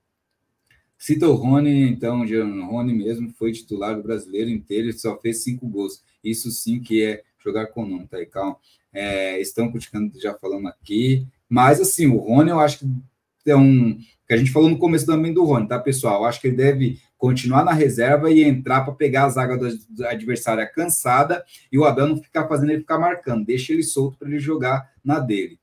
Cita 0.97 1.27
o 1.27 1.33
Rony, 1.33 1.81
então, 1.89 2.21
o 2.21 2.65
Rony 2.65 2.93
mesmo 2.93 3.29
foi 3.33 3.51
titular 3.51 3.95
do 3.95 4.01
brasileiro 4.01 4.49
inteiro 4.49 4.87
e 4.87 4.93
só 4.93 5.19
fez 5.19 5.43
cinco 5.43 5.67
gols. 5.67 6.01
Isso 6.23 6.49
sim 6.49 6.79
que 6.79 7.03
é 7.03 7.23
jogar 7.37 7.67
com 7.67 7.83
o 7.83 7.87
nome, 7.87 8.07
tá 8.07 8.17
aí, 8.17 8.25
calma. 8.25 8.55
É, 8.93 9.39
estão 9.41 9.69
criticando, 9.69 10.19
já 10.19 10.33
falamos 10.33 10.71
aqui, 10.71 11.27
mas 11.49 11.81
assim, 11.81 12.07
o 12.07 12.17
Rony 12.17 12.51
eu 12.51 12.59
acho 12.59 12.79
que 12.79 13.51
é 13.51 13.55
um. 13.55 13.97
que 14.25 14.33
a 14.33 14.37
gente 14.37 14.51
falou 14.51 14.69
no 14.69 14.79
começo 14.79 15.05
também 15.05 15.33
do 15.33 15.43
Rony, 15.43 15.67
tá, 15.67 15.77
pessoal? 15.77 16.21
Eu 16.21 16.25
acho 16.25 16.39
que 16.39 16.47
ele 16.47 16.55
deve 16.55 17.01
continuar 17.17 17.63
na 17.63 17.73
reserva 17.73 18.31
e 18.31 18.43
entrar 18.43 18.81
para 18.81 18.93
pegar 18.93 19.25
a 19.25 19.29
zaga 19.29 19.57
do 19.57 20.05
adversário 20.05 20.69
cansada 20.73 21.43
e 21.71 21.77
o 21.77 21.85
Abel 21.85 22.07
não 22.07 22.17
ficar 22.17 22.47
fazendo 22.47 22.71
ele 22.71 22.81
ficar 22.81 22.99
marcando, 22.99 23.45
deixa 23.45 23.73
ele 23.73 23.83
solto 23.83 24.17
para 24.17 24.27
ele 24.27 24.39
jogar 24.39 24.91
na 25.03 25.19
dele. 25.19 25.59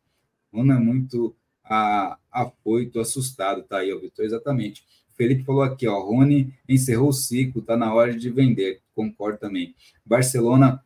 O 0.52 0.58
Rony 0.58 0.72
é 0.72 0.78
muito 0.78 1.34
a, 1.64 2.18
afoito, 2.30 3.00
assustado, 3.00 3.62
tá 3.62 3.78
aí, 3.78 3.92
o 3.92 4.00
Vitor, 4.00 4.24
exatamente. 4.24 4.84
Felipe 5.16 5.44
falou 5.44 5.62
aqui, 5.62 5.86
ó, 5.86 6.00
Rony 6.00 6.52
encerrou 6.68 7.08
o 7.08 7.12
ciclo, 7.12 7.62
tá 7.62 7.76
na 7.76 7.94
hora 7.94 8.12
de 8.12 8.30
vender, 8.30 8.80
concordo 8.94 9.38
também. 9.38 9.74
Barcelona 10.04 10.82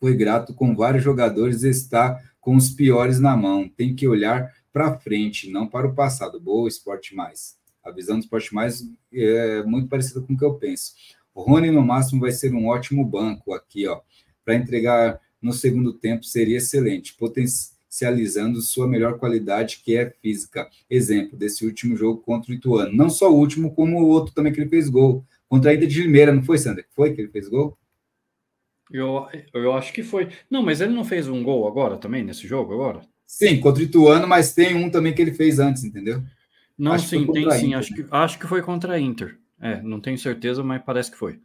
foi 0.00 0.16
grato 0.16 0.52
com 0.52 0.74
vários 0.74 1.04
jogadores 1.04 1.62
está 1.62 2.20
com 2.40 2.56
os 2.56 2.68
piores 2.68 3.18
na 3.18 3.36
mão. 3.36 3.68
Tem 3.68 3.94
que 3.94 4.06
olhar 4.06 4.52
para 4.72 4.98
frente, 4.98 5.50
não 5.50 5.66
para 5.66 5.86
o 5.86 5.94
passado. 5.94 6.38
Boa, 6.38 6.68
Esporte 6.68 7.14
Mais. 7.14 7.56
A 7.84 7.90
visão 7.90 8.18
do 8.18 8.22
Esporte 8.22 8.54
Mais 8.54 8.82
é 9.12 9.62
muito 9.62 9.88
parecida 9.88 10.20
com 10.20 10.32
o 10.32 10.38
que 10.38 10.44
eu 10.44 10.54
penso. 10.54 10.94
O 11.34 11.42
Rony, 11.42 11.70
no 11.70 11.82
máximo, 11.82 12.20
vai 12.20 12.32
ser 12.32 12.54
um 12.54 12.68
ótimo 12.68 13.04
banco 13.04 13.52
aqui, 13.52 13.86
ó. 13.86 14.00
Para 14.44 14.54
entregar 14.54 15.20
no 15.42 15.52
segundo 15.52 15.92
tempo 15.92 16.24
seria 16.24 16.56
excelente, 16.56 17.14
potencializando 17.14 18.62
sua 18.62 18.88
melhor 18.88 19.18
qualidade, 19.18 19.82
que 19.84 19.96
é 19.96 20.10
física. 20.22 20.68
Exemplo 20.88 21.36
desse 21.36 21.66
último 21.66 21.96
jogo 21.96 22.22
contra 22.22 22.50
o 22.50 22.54
Ituano. 22.54 22.96
Não 22.96 23.10
só 23.10 23.30
o 23.30 23.36
último, 23.36 23.74
como 23.74 24.00
o 24.00 24.08
outro 24.08 24.34
também 24.34 24.52
que 24.52 24.60
ele 24.60 24.70
fez 24.70 24.88
gol. 24.88 25.24
Contra 25.48 25.70
a 25.70 25.74
Ida 25.74 25.86
de 25.86 26.02
Limeira, 26.02 26.32
não 26.32 26.42
foi, 26.42 26.56
Sandra? 26.56 26.84
Foi 26.94 27.12
que 27.12 27.20
ele 27.20 27.28
fez 27.28 27.48
gol? 27.48 27.76
Eu, 28.90 29.26
eu 29.52 29.72
acho 29.74 29.92
que 29.92 30.02
foi. 30.02 30.28
Não, 30.50 30.62
mas 30.62 30.80
ele 30.80 30.94
não 30.94 31.04
fez 31.04 31.28
um 31.28 31.42
gol 31.42 31.66
agora 31.66 31.98
também, 31.98 32.22
nesse 32.22 32.46
jogo 32.46 32.72
agora? 32.72 33.00
Sim, 33.26 33.58
contra 33.60 33.82
o 33.82 33.86
Ituano, 33.86 34.26
mas 34.26 34.54
tem 34.54 34.74
um 34.74 34.88
também 34.88 35.12
que 35.12 35.20
ele 35.20 35.32
fez 35.32 35.58
antes, 35.58 35.84
entendeu? 35.84 36.22
Não, 36.76 36.92
acho 36.92 37.08
sim, 37.08 37.26
tem 37.32 37.50
sim. 37.50 37.66
Inter, 37.66 37.78
acho, 37.78 37.94
que, 37.94 38.06
acho 38.10 38.38
que 38.38 38.46
foi 38.46 38.62
contra 38.62 38.94
a 38.94 39.00
Inter. 39.00 39.38
É, 39.60 39.80
não 39.82 40.00
tenho 40.00 40.18
certeza, 40.18 40.62
mas 40.62 40.82
parece 40.82 41.10
que 41.10 41.16
foi. 41.16 41.40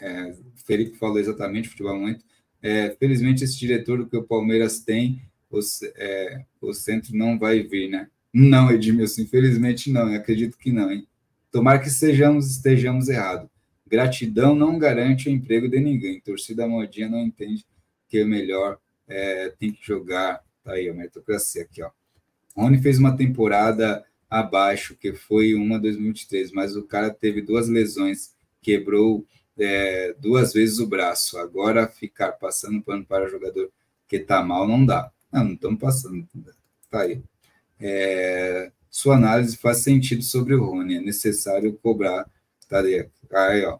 É, 0.00 0.30
o 0.30 0.66
Felipe 0.66 0.96
falou 0.96 1.18
exatamente, 1.18 1.68
futebol 1.68 1.98
muito. 1.98 2.24
É, 2.62 2.90
felizmente, 2.98 3.44
esse 3.44 3.58
diretor 3.58 4.08
que 4.08 4.16
o 4.16 4.24
Palmeiras 4.24 4.80
tem, 4.80 5.22
o, 5.50 5.60
é, 5.96 6.44
o 6.60 6.72
centro 6.72 7.16
não 7.16 7.38
vai 7.38 7.62
vir, 7.62 7.88
né? 7.88 8.08
Não, 8.32 8.70
Edmilson, 8.72 9.22
infelizmente 9.22 9.92
não, 9.92 10.12
eu 10.12 10.18
acredito 10.18 10.58
que 10.58 10.72
não, 10.72 10.90
hein? 10.90 11.06
Tomara 11.52 11.78
que 11.78 11.90
sejamos, 11.90 12.50
estejamos 12.50 13.08
errados. 13.08 13.48
Gratidão 13.86 14.56
não 14.56 14.76
garante 14.78 15.28
o 15.28 15.32
emprego 15.32 15.68
de 15.68 15.78
ninguém. 15.78 16.20
Torcida 16.20 16.66
modinha 16.66 17.08
não 17.08 17.20
entende 17.20 17.64
que 18.08 18.18
é 18.18 18.24
melhor, 18.24 18.78
é, 19.06 19.50
tem 19.50 19.70
que 19.70 19.86
jogar. 19.86 20.42
Tá 20.64 20.72
aí, 20.72 20.88
a 20.88 20.94
meritocracia 20.94 21.62
aqui, 21.62 21.82
ó. 21.82 21.90
Rony 22.56 22.80
fez 22.80 22.98
uma 22.98 23.16
temporada 23.16 24.04
abaixo, 24.38 24.96
que 24.96 25.12
foi 25.12 25.54
uma 25.54 25.78
2023, 25.78 26.50
mas 26.50 26.76
o 26.76 26.82
cara 26.82 27.10
teve 27.10 27.40
duas 27.40 27.68
lesões, 27.68 28.34
quebrou 28.60 29.24
é, 29.56 30.14
duas 30.18 30.52
vezes 30.52 30.78
o 30.78 30.86
braço. 30.86 31.38
Agora 31.38 31.86
ficar 31.86 32.32
passando 32.32 32.82
pano 32.82 33.04
para 33.04 33.28
jogador 33.28 33.70
que 34.08 34.18
tá 34.18 34.42
mal 34.42 34.66
não 34.66 34.84
dá. 34.84 35.10
Não, 35.32 35.44
não 35.44 35.52
estamos 35.54 35.80
passando. 35.80 36.26
Tá 36.90 37.02
aí. 37.02 37.22
É, 37.80 38.72
sua 38.90 39.16
análise 39.16 39.56
faz 39.56 39.78
sentido 39.78 40.22
sobre 40.22 40.54
o 40.54 40.64
Rony. 40.64 40.96
É 40.96 41.00
necessário 41.00 41.78
cobrar. 41.82 42.28
Tá 42.68 42.80
aí, 42.80 43.08
aí 43.32 43.64
ó. 43.64 43.78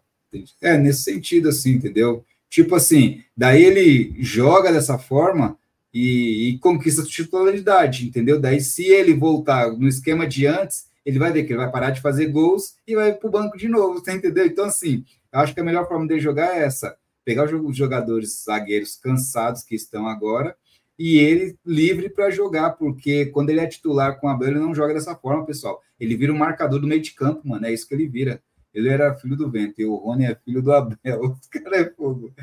É, 0.61 0.77
nesse 0.77 1.03
sentido, 1.03 1.49
assim, 1.49 1.71
entendeu? 1.71 2.25
Tipo 2.49 2.75
assim, 2.75 3.23
daí 3.35 3.63
ele 3.63 4.15
joga 4.21 4.71
dessa 4.71 4.97
forma 4.97 5.57
e, 5.95 6.49
e 6.49 6.59
conquista 6.59 7.03
a 7.03 7.05
titularidade, 7.05 8.05
entendeu? 8.05 8.37
Daí, 8.37 8.59
se 8.59 8.83
ele 8.83 9.13
voltar 9.13 9.71
no 9.71 9.87
esquema 9.87 10.27
de 10.27 10.45
antes, 10.45 10.87
ele 11.05 11.17
vai 11.17 11.31
ver 11.31 11.45
que 11.45 11.53
ele 11.53 11.59
vai 11.59 11.71
parar 11.71 11.91
de 11.91 12.01
fazer 12.01 12.27
gols 12.27 12.75
e 12.85 12.95
vai 12.95 13.13
para 13.13 13.29
o 13.29 13.31
banco 13.31 13.57
de 13.57 13.69
novo, 13.69 14.01
tá 14.03 14.13
entendeu? 14.13 14.45
Então, 14.45 14.65
assim, 14.65 15.05
eu 15.31 15.39
acho 15.39 15.53
que 15.53 15.61
a 15.61 15.63
melhor 15.63 15.87
forma 15.87 16.05
de 16.05 16.19
jogar 16.19 16.57
é 16.57 16.65
essa: 16.65 16.97
pegar 17.23 17.45
os 17.45 17.77
jogadores 17.77 18.43
zagueiros 18.43 18.97
cansados 18.97 19.63
que 19.63 19.73
estão 19.73 20.05
agora 20.05 20.53
e 20.99 21.17
ele 21.17 21.57
livre 21.65 22.09
para 22.09 22.29
jogar, 22.29 22.71
porque 22.71 23.27
quando 23.27 23.49
ele 23.49 23.61
é 23.61 23.67
titular 23.67 24.19
com 24.19 24.27
a 24.27 24.35
Bela, 24.35 24.51
ele 24.51 24.59
não 24.59 24.75
joga 24.75 24.93
dessa 24.93 25.15
forma, 25.15 25.45
pessoal. 25.45 25.81
Ele 25.97 26.17
vira 26.17 26.33
um 26.33 26.37
marcador 26.37 26.79
do 26.79 26.87
meio 26.87 27.01
de 27.01 27.11
campo, 27.11 27.47
mano, 27.47 27.65
é 27.65 27.73
isso 27.73 27.87
que 27.87 27.93
ele 27.93 28.07
vira. 28.07 28.41
Ele 28.73 28.89
era 28.89 29.15
filho 29.15 29.37
do 29.37 29.49
vento 29.49 29.79
e 29.79 29.85
o 29.85 29.95
Rony 29.95 30.25
é 30.25 30.35
filho 30.35 30.61
do 30.61 30.73
Abel. 30.73 30.97
Os 31.41 31.47
cara 31.47 31.77
é 31.77 31.89
fogo. 31.89 32.33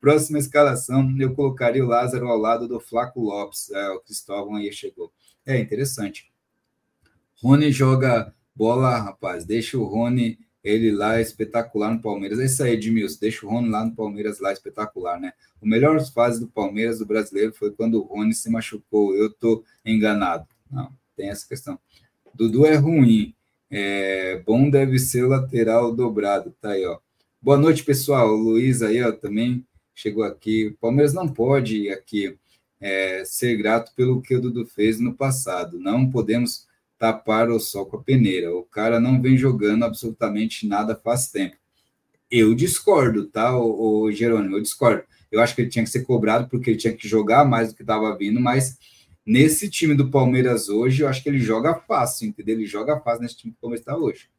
Próxima 0.00 0.38
escalação, 0.38 1.14
eu 1.18 1.34
colocaria 1.34 1.84
o 1.84 1.88
Lázaro 1.88 2.28
ao 2.28 2.36
lado 2.36 2.68
do 2.68 2.78
Flaco 2.78 3.20
Lopes. 3.20 3.70
É, 3.70 3.90
o 3.90 4.00
Cristóvão 4.00 4.56
aí 4.56 4.72
chegou. 4.72 5.12
É 5.44 5.58
interessante. 5.58 6.30
Rony 7.42 7.70
joga 7.72 8.34
bola, 8.54 8.98
rapaz. 8.98 9.44
Deixa 9.44 9.78
o 9.78 9.84
Rony, 9.84 10.38
ele 10.62 10.90
lá 10.90 11.20
espetacular 11.20 11.92
no 11.92 12.00
Palmeiras. 12.00 12.38
É 12.38 12.46
isso 12.46 12.62
aí, 12.62 12.72
Edmilson. 12.72 13.18
Deixa 13.20 13.46
o 13.46 13.48
Rony 13.48 13.68
lá 13.68 13.84
no 13.84 13.94
Palmeiras, 13.94 14.40
lá 14.40 14.52
espetacular, 14.52 15.20
né? 15.20 15.32
O 15.60 15.66
melhor 15.66 16.00
fase 16.12 16.40
do 16.40 16.48
Palmeiras, 16.48 16.98
do 16.98 17.06
brasileiro, 17.06 17.52
foi 17.52 17.70
quando 17.70 18.00
o 18.00 18.02
Rony 18.02 18.34
se 18.34 18.50
machucou. 18.50 19.14
Eu 19.14 19.32
tô 19.32 19.64
enganado. 19.84 20.46
Não, 20.70 20.90
tem 21.16 21.30
essa 21.30 21.46
questão. 21.46 21.78
Dudu 22.34 22.66
é 22.66 22.74
ruim. 22.76 23.34
É, 23.70 24.42
bom 24.46 24.70
deve 24.70 24.98
ser 24.98 25.24
o 25.24 25.28
lateral 25.28 25.94
dobrado, 25.94 26.54
tá 26.60 26.70
aí, 26.70 26.84
ó. 26.84 26.98
Boa 27.40 27.58
noite, 27.58 27.84
pessoal. 27.84 28.28
Luiz 28.28 28.82
aí, 28.82 29.02
ó, 29.02 29.12
também 29.12 29.64
chegou 29.96 30.22
aqui. 30.22 30.68
O 30.68 30.76
Palmeiras 30.76 31.12
não 31.12 31.26
pode 31.26 31.90
aqui 31.90 32.38
é, 32.80 33.24
ser 33.24 33.56
grato 33.56 33.92
pelo 33.96 34.22
que 34.22 34.36
o 34.36 34.40
Dudu 34.40 34.64
fez 34.64 35.00
no 35.00 35.12
passado. 35.12 35.80
Não 35.80 36.08
podemos 36.08 36.68
tapar 36.96 37.50
o 37.50 37.58
sol 37.58 37.86
com 37.86 37.96
a 37.96 38.02
peneira. 38.02 38.54
O 38.54 38.62
cara 38.62 39.00
não 39.00 39.20
vem 39.20 39.36
jogando 39.36 39.84
absolutamente 39.84 40.68
nada 40.68 40.94
faz 40.94 41.28
tempo. 41.32 41.56
Eu 42.30 42.54
discordo, 42.54 43.26
tá, 43.26 43.58
o, 43.58 44.02
o 44.02 44.12
Jerônimo? 44.12 44.56
Eu 44.56 44.62
discordo. 44.62 45.02
Eu 45.32 45.40
acho 45.40 45.54
que 45.54 45.62
ele 45.62 45.70
tinha 45.70 45.84
que 45.84 45.90
ser 45.90 46.04
cobrado 46.04 46.48
porque 46.48 46.70
ele 46.70 46.78
tinha 46.78 46.92
que 46.92 47.08
jogar 47.08 47.44
mais 47.44 47.70
do 47.70 47.74
que 47.74 47.82
estava 47.82 48.16
vindo, 48.16 48.40
mas 48.40 48.78
Nesse 49.26 49.68
time 49.68 49.92
do 49.92 50.08
Palmeiras 50.08 50.68
hoje, 50.68 51.02
eu 51.02 51.08
acho 51.08 51.20
que 51.20 51.28
ele 51.28 51.40
joga 51.40 51.74
fácil, 51.74 52.28
entendeu? 52.28 52.54
Ele 52.54 52.64
joga 52.64 53.00
fácil 53.00 53.22
nesse 53.22 53.36
time 53.36 53.52
que 53.52 53.58
o 53.58 53.60
Palmeiras 53.60 53.80
está 53.80 53.96
hoje. 53.96 54.30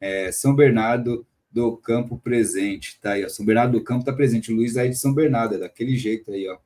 É, 0.00 0.30
São 0.30 0.54
Bernardo 0.54 1.26
do 1.56 1.76
Campo 1.78 2.18
presente, 2.18 3.00
tá 3.00 3.12
aí, 3.12 3.24
ó. 3.24 3.28
São 3.28 3.44
Bernardo 3.46 3.72
do 3.78 3.84
Campo 3.84 4.04
tá 4.04 4.12
presente. 4.12 4.52
Luiz 4.52 4.76
aí 4.76 4.90
de 4.90 4.96
São 4.96 5.14
Bernardo, 5.14 5.54
é 5.56 5.58
daquele 5.58 5.96
jeito 5.96 6.30
aí, 6.30 6.46
ó. 6.48 6.58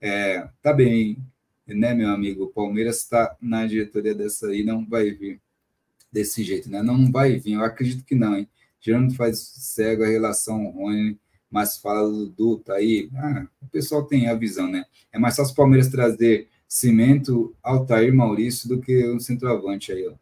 É, 0.00 0.48
tá 0.62 0.72
bem, 0.72 1.18
né, 1.66 1.94
meu 1.94 2.10
amigo? 2.10 2.44
O 2.44 2.48
Palmeiras 2.48 2.98
está 2.98 3.36
na 3.40 3.66
diretoria 3.66 4.14
dessa 4.14 4.48
aí, 4.48 4.62
não 4.64 4.86
vai 4.86 5.10
vir. 5.10 5.40
desse 6.12 6.42
jeito, 6.44 6.70
né? 6.70 6.82
Não 6.82 7.10
vai 7.10 7.36
vir, 7.38 7.54
eu 7.54 7.64
acredito 7.64 8.04
que 8.04 8.14
não, 8.14 8.36
hein? 8.36 8.48
Gerando 8.80 9.14
faz 9.14 9.38
cego 9.38 10.04
a 10.04 10.08
relação 10.08 10.70
Rony, 10.70 11.18
mas 11.50 11.78
fala 11.78 12.08
do 12.08 12.26
Dudu, 12.26 12.58
tá 12.58 12.74
aí. 12.74 13.10
Ah, 13.16 13.46
o 13.60 13.66
pessoal 13.68 14.04
tem 14.06 14.28
a 14.28 14.34
visão, 14.34 14.70
né? 14.70 14.84
É 15.12 15.18
mais 15.18 15.36
fácil 15.36 15.52
o 15.52 15.56
Palmeiras 15.56 15.88
trazer 15.88 16.48
Cimento, 16.68 17.54
Altair 17.62 18.14
Maurício 18.14 18.68
do 18.68 18.80
que 18.80 19.08
um 19.08 19.18
centroavante 19.20 19.92
aí, 19.92 20.06
ó. 20.06 20.14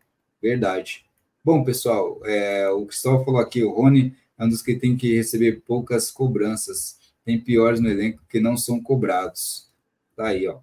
Verdade. 0.43 1.05
Bom, 1.45 1.63
pessoal, 1.63 2.21
é, 2.25 2.71
o 2.71 2.87
Cristóvão 2.87 3.23
falou 3.23 3.39
aqui, 3.39 3.63
o 3.63 3.71
Rony 3.71 4.17
é 4.39 4.45
um 4.47 4.49
dos 4.49 4.63
que 4.63 4.77
tem 4.77 4.97
que 4.97 5.15
receber 5.15 5.63
poucas 5.67 6.11
cobranças. 6.11 6.97
Tem 7.23 7.39
piores 7.39 7.81
no 7.81 7.89
elenco 7.91 8.23
que 8.31 8.41
não 8.41 8.57
são 8.57 8.83
cobrados. 8.83 9.71
Tá 10.17 10.29
aí, 10.29 10.49
ó. 10.49 10.61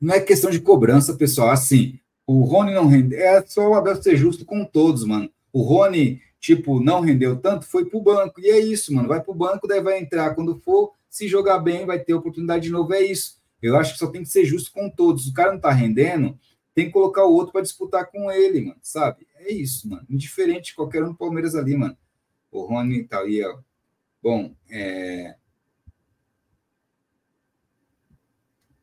Não 0.00 0.14
é 0.14 0.20
questão 0.20 0.48
de 0.48 0.60
cobrança, 0.60 1.14
pessoal. 1.14 1.50
Assim, 1.50 1.98
o 2.24 2.42
Rony 2.42 2.72
não 2.72 2.86
rendeu. 2.86 3.18
É 3.18 3.44
só 3.44 3.68
o 3.68 3.74
Abel 3.74 4.00
ser 4.00 4.16
justo 4.16 4.44
com 4.44 4.64
todos, 4.64 5.04
mano. 5.04 5.28
O 5.52 5.62
Rony, 5.62 6.22
tipo, 6.38 6.80
não 6.80 7.00
rendeu 7.00 7.36
tanto, 7.36 7.66
foi 7.66 7.84
pro 7.84 8.00
banco. 8.00 8.40
E 8.40 8.48
é 8.50 8.60
isso, 8.60 8.94
mano. 8.94 9.08
Vai 9.08 9.20
pro 9.20 9.34
banco, 9.34 9.66
daí 9.66 9.80
vai 9.80 9.98
entrar 9.98 10.36
quando 10.36 10.60
for. 10.60 10.92
Se 11.10 11.26
jogar 11.26 11.58
bem, 11.58 11.84
vai 11.84 11.98
ter 11.98 12.14
oportunidade 12.14 12.64
de 12.64 12.70
novo. 12.70 12.94
É 12.94 13.02
isso. 13.02 13.38
Eu 13.60 13.76
acho 13.76 13.94
que 13.94 13.98
só 13.98 14.06
tem 14.06 14.22
que 14.22 14.28
ser 14.28 14.44
justo 14.44 14.70
com 14.70 14.88
todos. 14.88 15.26
O 15.26 15.32
cara 15.32 15.52
não 15.52 15.58
tá 15.58 15.72
rendendo, 15.72 16.38
tem 16.78 16.86
que 16.86 16.92
colocar 16.92 17.24
o 17.24 17.32
outro 17.32 17.50
para 17.50 17.62
disputar 17.62 18.06
com 18.06 18.30
ele, 18.30 18.60
mano. 18.60 18.78
Sabe? 18.80 19.26
É 19.34 19.52
isso, 19.52 19.88
mano. 19.88 20.06
Indiferente 20.08 20.76
qualquer 20.76 21.02
um 21.02 21.08
do 21.08 21.16
Palmeiras 21.16 21.56
ali, 21.56 21.76
mano. 21.76 21.98
O 22.52 22.62
Rony 22.62 23.02
tá 23.02 23.18
aí, 23.18 23.44
ó. 23.44 23.58
Bom, 24.22 24.54
é. 24.70 25.34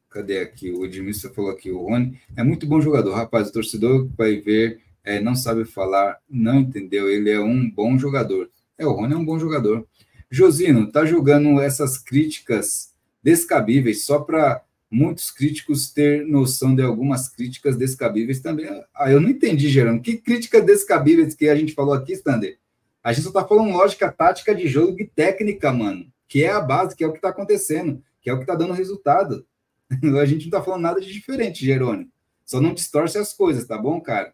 Cadê 0.10 0.40
aqui? 0.40 0.72
O 0.72 0.84
Edmilson 0.84 1.30
falou 1.30 1.50
aqui, 1.50 1.72
o 1.72 1.84
Rony 1.84 2.20
é 2.36 2.44
muito 2.44 2.68
bom 2.68 2.82
jogador, 2.82 3.14
rapaz. 3.14 3.48
O 3.48 3.54
torcedor 3.54 4.10
vai 4.18 4.42
ver, 4.42 4.82
é, 5.02 5.22
não 5.22 5.34
sabe 5.34 5.64
falar, 5.64 6.20
não 6.30 6.60
entendeu. 6.60 7.10
Ele 7.10 7.32
é 7.32 7.40
um 7.40 7.72
bom 7.72 7.98
jogador. 7.98 8.52
É, 8.78 8.86
o 8.86 8.92
Rony 8.92 9.14
é 9.14 9.18
um 9.18 9.26
bom 9.26 9.40
jogador. 9.40 9.88
Josino, 10.30 10.92
tá 10.92 11.06
jogando 11.06 11.62
essas 11.62 11.98
críticas 11.98 12.94
descabíveis 13.24 14.04
só 14.04 14.20
para 14.20 14.65
muitos 14.96 15.30
críticos 15.30 15.92
ter 15.92 16.26
noção 16.26 16.74
de 16.74 16.82
algumas 16.82 17.28
críticas 17.28 17.76
descabíveis 17.76 18.40
também. 18.40 18.66
Ah, 18.96 19.12
eu 19.12 19.20
não 19.20 19.30
entendi, 19.30 19.68
Gerando. 19.68 20.02
Que 20.02 20.16
críticas 20.16 20.66
descabíveis 20.66 21.36
que 21.36 21.50
a 21.50 21.56
gente 21.56 21.74
falou 21.74 21.94
aqui, 21.94 22.14
Stander? 22.14 22.58
A 23.04 23.12
gente 23.12 23.26
só 23.26 23.32
tá 23.32 23.46
falando 23.46 23.74
lógica, 23.74 24.10
tática 24.10 24.56
de 24.56 24.68
jogo 24.68 24.96
e 24.98 25.06
técnica, 25.06 25.72
mano. 25.74 26.06
Que 26.30 26.46
é 26.46 26.50
a 26.50 26.62
base, 26.62 26.96
que 26.96 27.04
é 27.04 27.08
o 27.08 27.12
que 27.12 27.20
tá 27.20 27.30
acontecendo, 27.30 28.02
que 28.22 28.30
é 28.30 28.34
o 28.34 28.40
que 28.40 28.46
tá 28.46 28.56
dando 28.56 28.74
resultado. 28.74 29.46
A 30.20 30.26
gente 30.26 30.46
não 30.46 30.52
tá 30.52 30.64
falando 30.64 30.82
nada 30.82 31.02
de 31.02 31.12
diferente, 31.12 31.66
Jerônimo. 31.66 32.10
Só 32.46 32.62
não 32.62 32.74
distorce 32.74 33.18
as 33.18 33.34
coisas, 33.34 33.66
tá 33.66 33.78
bom, 33.78 34.00
cara? 34.00 34.34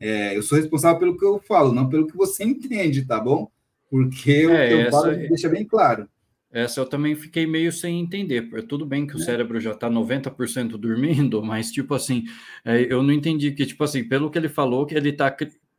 É, 0.00 0.36
eu 0.36 0.42
sou 0.42 0.58
responsável 0.58 0.98
pelo 0.98 1.18
que 1.18 1.24
eu 1.24 1.38
falo, 1.38 1.72
não 1.72 1.88
pelo 1.88 2.06
que 2.06 2.16
você 2.16 2.42
entende, 2.44 3.04
tá 3.04 3.20
bom? 3.20 3.50
Porque 3.90 4.46
o 4.46 4.50
é, 4.50 4.68
que 4.68 4.74
eu 4.74 4.90
falo 4.90 5.14
deixa 5.14 5.48
bem 5.48 5.64
claro. 5.64 6.08
Essa 6.50 6.80
eu 6.80 6.86
também 6.86 7.14
fiquei 7.14 7.46
meio 7.46 7.70
sem 7.70 8.00
entender. 8.00 8.48
Tudo 8.66 8.86
bem 8.86 9.06
que 9.06 9.14
o 9.16 9.20
é. 9.20 9.24
cérebro 9.24 9.60
já 9.60 9.72
está 9.72 9.88
90% 9.90 10.78
dormindo, 10.78 11.42
mas, 11.44 11.70
tipo 11.70 11.94
assim, 11.94 12.24
é, 12.64 12.92
eu 12.92 13.02
não 13.02 13.12
entendi 13.12 13.52
que, 13.52 13.66
tipo 13.66 13.84
assim, 13.84 14.04
pelo 14.04 14.30
que 14.30 14.38
ele 14.38 14.48
falou, 14.48 14.86
que 14.86 14.94
ele 14.94 15.10
está 15.10 15.30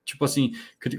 tipo 0.10 0.26
assim, 0.26 0.54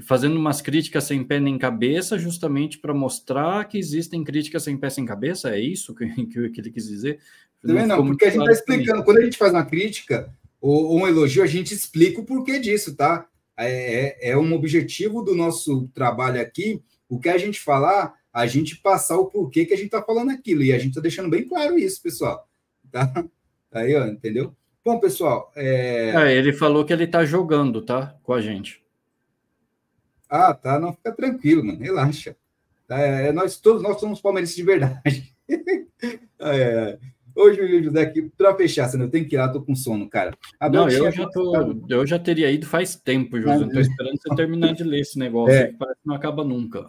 fazendo 0.07 0.37
umas 0.37 0.61
críticas 0.61 1.03
sem 1.03 1.21
pé 1.21 1.37
nem 1.37 1.57
cabeça, 1.57 2.17
justamente 2.17 2.77
para 2.77 2.93
mostrar 2.93 3.65
que 3.65 3.77
existem 3.77 4.23
críticas 4.23 4.63
sem 4.63 4.77
pé 4.77 4.89
sem 4.89 5.05
cabeça? 5.05 5.49
É 5.49 5.59
isso 5.59 5.93
que, 5.93 6.05
que, 6.27 6.49
que 6.49 6.61
ele 6.61 6.71
quis 6.71 6.87
dizer? 6.87 7.19
Também 7.61 7.85
não, 7.85 8.05
porque 8.05 8.25
a 8.25 8.29
gente 8.29 8.41
está 8.41 8.51
explicando, 8.51 9.03
quando 9.03 9.17
a 9.17 9.23
gente 9.23 9.37
faz 9.37 9.51
uma 9.51 9.65
crítica 9.65 10.33
ou, 10.59 10.85
ou, 10.91 10.99
um 11.01 11.07
elogio, 11.07 11.43
a 11.43 11.47
gente 11.47 11.73
explica 11.73 12.21
o 12.21 12.25
porquê 12.25 12.59
disso, 12.59 12.95
tá? 12.95 13.27
É, 13.57 14.29
é, 14.29 14.31
é 14.31 14.37
um 14.37 14.53
objetivo 14.53 15.21
do 15.21 15.35
nosso 15.35 15.87
trabalho 15.93 16.39
aqui, 16.39 16.81
o 17.09 17.19
que 17.19 17.29
a 17.29 17.37
gente 17.37 17.59
falar, 17.59 18.13
a 18.33 18.45
gente 18.45 18.77
passar 18.77 19.17
o 19.17 19.27
porquê 19.27 19.65
que 19.65 19.73
a 19.73 19.77
gente 19.77 19.87
está 19.87 20.01
falando 20.01 20.31
aquilo, 20.31 20.63
e 20.63 20.71
a 20.71 20.77
gente 20.77 20.89
está 20.89 21.01
deixando 21.01 21.29
bem 21.29 21.47
claro 21.47 21.77
isso, 21.77 22.01
pessoal. 22.01 22.47
Tá? 22.91 23.11
Aí, 23.71 23.95
ó, 23.95 24.05
entendeu? 24.05 24.55
Bom, 24.83 24.99
pessoal. 24.99 25.51
É... 25.55 26.09
É, 26.15 26.35
ele 26.35 26.51
falou 26.51 26.83
que 26.83 26.91
ele 26.91 27.03
está 27.05 27.23
jogando, 27.23 27.81
tá? 27.81 28.15
Com 28.23 28.33
a 28.33 28.41
gente. 28.41 28.83
Ah, 30.29 30.53
tá. 30.53 30.79
Não 30.79 30.93
fica 30.93 31.11
tranquilo, 31.11 31.63
mano. 31.63 31.79
Relaxa. 31.79 32.35
É, 32.89 33.27
é, 33.27 33.31
nós 33.31 33.57
todos 33.57 33.81
nós 33.81 33.99
somos 33.99 34.19
palmeirenses 34.19 34.55
de 34.55 34.63
verdade. 34.63 35.33
é, 36.39 36.97
Hoje 37.35 37.61
o 37.61 37.83
José 37.83 38.01
aqui, 38.01 38.29
para 38.37 38.55
fechar, 38.55 38.93
eu 38.93 39.09
tenho 39.09 39.27
que 39.27 39.35
ir 39.35 39.37
lá, 39.37 39.47
tô 39.47 39.61
com 39.61 39.75
sono, 39.75 40.09
cara. 40.09 40.35
A 40.59 40.69
não, 40.69 40.89
eu 40.89 41.11
já, 41.11 41.27
tô, 41.29 41.85
eu 41.89 42.05
já 42.05 42.19
teria 42.19 42.51
ido 42.51 42.65
faz 42.65 42.95
tempo, 42.95 43.39
José. 43.39 43.65
Estou 43.65 43.81
esperando 43.81 44.19
você 44.21 44.35
terminar 44.35 44.73
de 44.73 44.83
ler 44.83 44.99
esse 44.99 45.17
negócio 45.17 45.55
é. 45.55 45.67
que 45.67 45.77
parece 45.77 46.01
que 46.01 46.07
não 46.07 46.15
acaba 46.15 46.43
nunca. 46.43 46.85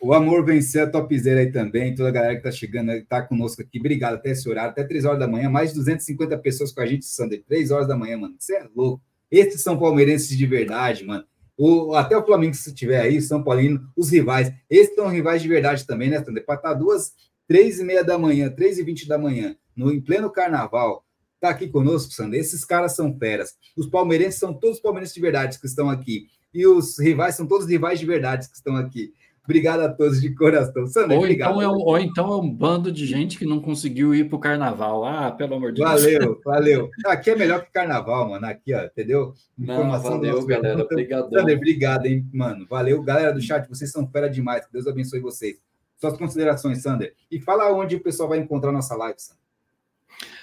O 0.00 0.14
amor 0.14 0.44
vencer 0.44 0.82
a 0.82 0.90
topzera 0.90 1.40
aí 1.40 1.50
também, 1.50 1.94
toda 1.94 2.08
a 2.08 2.12
galera 2.12 2.36
que 2.36 2.42
tá 2.42 2.52
chegando, 2.52 2.92
tá 3.06 3.20
conosco 3.20 3.62
aqui. 3.62 3.80
Obrigado 3.80 4.14
até 4.14 4.30
esse 4.30 4.48
horário, 4.48 4.70
até 4.70 4.84
3 4.84 5.04
horas 5.04 5.18
da 5.18 5.26
manhã, 5.26 5.50
mais 5.50 5.70
de 5.70 5.76
250 5.76 6.38
pessoas 6.38 6.72
com 6.72 6.80
a 6.80 6.86
gente, 6.86 7.04
Sander. 7.04 7.42
3 7.48 7.70
horas 7.72 7.88
da 7.88 7.96
manhã, 7.96 8.16
mano. 8.16 8.36
Você 8.38 8.54
é 8.54 8.66
louco. 8.74 9.02
Esses 9.30 9.60
são 9.60 9.78
palmeirenses 9.78 10.36
de 10.36 10.46
verdade, 10.46 11.04
mano. 11.04 11.24
O, 11.56 11.94
até 11.96 12.16
o 12.16 12.24
Flamengo, 12.24 12.54
se 12.54 12.72
tiver 12.72 13.00
aí, 13.00 13.20
São 13.20 13.42
Paulino, 13.42 13.80
os 13.96 14.10
rivais. 14.10 14.52
Esses 14.70 14.94
são 14.94 15.08
rivais 15.08 15.42
de 15.42 15.48
verdade 15.48 15.84
também, 15.84 16.08
né, 16.08 16.22
Sander? 16.24 16.46
Para 16.46 16.54
estar 16.54 16.68
tá 16.68 16.74
duas, 16.74 17.12
três 17.48 17.80
e 17.80 17.84
meia 17.84 18.04
da 18.04 18.16
manhã, 18.16 18.48
três 18.48 18.78
e 18.78 18.84
vinte 18.84 19.08
da 19.08 19.18
manhã, 19.18 19.56
no, 19.76 19.92
em 19.92 20.00
pleno 20.00 20.30
carnaval, 20.30 21.04
tá 21.40 21.50
aqui 21.50 21.68
conosco, 21.68 22.12
Sander. 22.12 22.38
Esses 22.38 22.64
caras 22.64 22.94
são 22.94 23.18
feras. 23.18 23.56
Os 23.76 23.88
palmeirenses 23.88 24.38
são 24.38 24.54
todos 24.54 24.78
palmeirenses 24.78 25.14
de 25.14 25.20
verdade 25.20 25.58
que 25.58 25.66
estão 25.66 25.90
aqui. 25.90 26.26
E 26.54 26.64
os 26.64 26.96
rivais 26.98 27.34
são 27.34 27.46
todos 27.46 27.66
rivais 27.66 27.98
de 27.98 28.06
verdade 28.06 28.48
que 28.48 28.56
estão 28.56 28.76
aqui. 28.76 29.12
Obrigado 29.48 29.80
a 29.80 29.88
todos 29.88 30.20
de 30.20 30.34
coração. 30.34 30.86
Sandra, 30.86 31.16
ou, 31.16 31.26
então 31.26 31.62
é 31.62 31.66
um, 31.66 31.78
ou 31.78 31.98
então 31.98 32.30
é 32.30 32.36
um 32.36 32.50
bando 32.50 32.92
de 32.92 33.06
gente 33.06 33.38
que 33.38 33.46
não 33.46 33.60
conseguiu 33.60 34.14
ir 34.14 34.28
para 34.28 34.36
o 34.36 34.38
carnaval. 34.38 35.06
Ah, 35.06 35.32
pelo 35.32 35.54
amor 35.54 35.72
de 35.72 35.80
valeu, 35.80 36.18
Deus. 36.18 36.20
Valeu, 36.20 36.40
valeu. 36.44 36.90
Aqui 37.06 37.30
é 37.30 37.34
melhor 37.34 37.64
que 37.64 37.72
carnaval, 37.72 38.28
mano. 38.28 38.44
Aqui, 38.44 38.74
ó, 38.74 38.84
entendeu? 38.84 39.32
Informação 39.58 40.10
não, 40.10 40.20
valeu, 40.20 40.44
galera. 40.44 40.82
Obrigado. 40.82 41.32
obrigado, 41.32 42.04
hein, 42.04 42.28
mano. 42.30 42.66
Valeu. 42.68 43.02
Galera 43.02 43.32
do 43.32 43.40
chat, 43.40 43.66
vocês 43.66 43.90
são 43.90 44.06
fera 44.06 44.28
demais. 44.28 44.66
Que 44.66 44.72
Deus 44.74 44.86
abençoe 44.86 45.18
vocês. 45.18 45.56
Suas 45.96 46.18
considerações, 46.18 46.82
Sander. 46.82 47.14
E 47.30 47.40
fala 47.40 47.72
onde 47.72 47.96
o 47.96 48.02
pessoal 48.02 48.28
vai 48.28 48.38
encontrar 48.38 48.70
nossa 48.70 48.94
live, 48.96 49.18
Sander. 49.18 49.47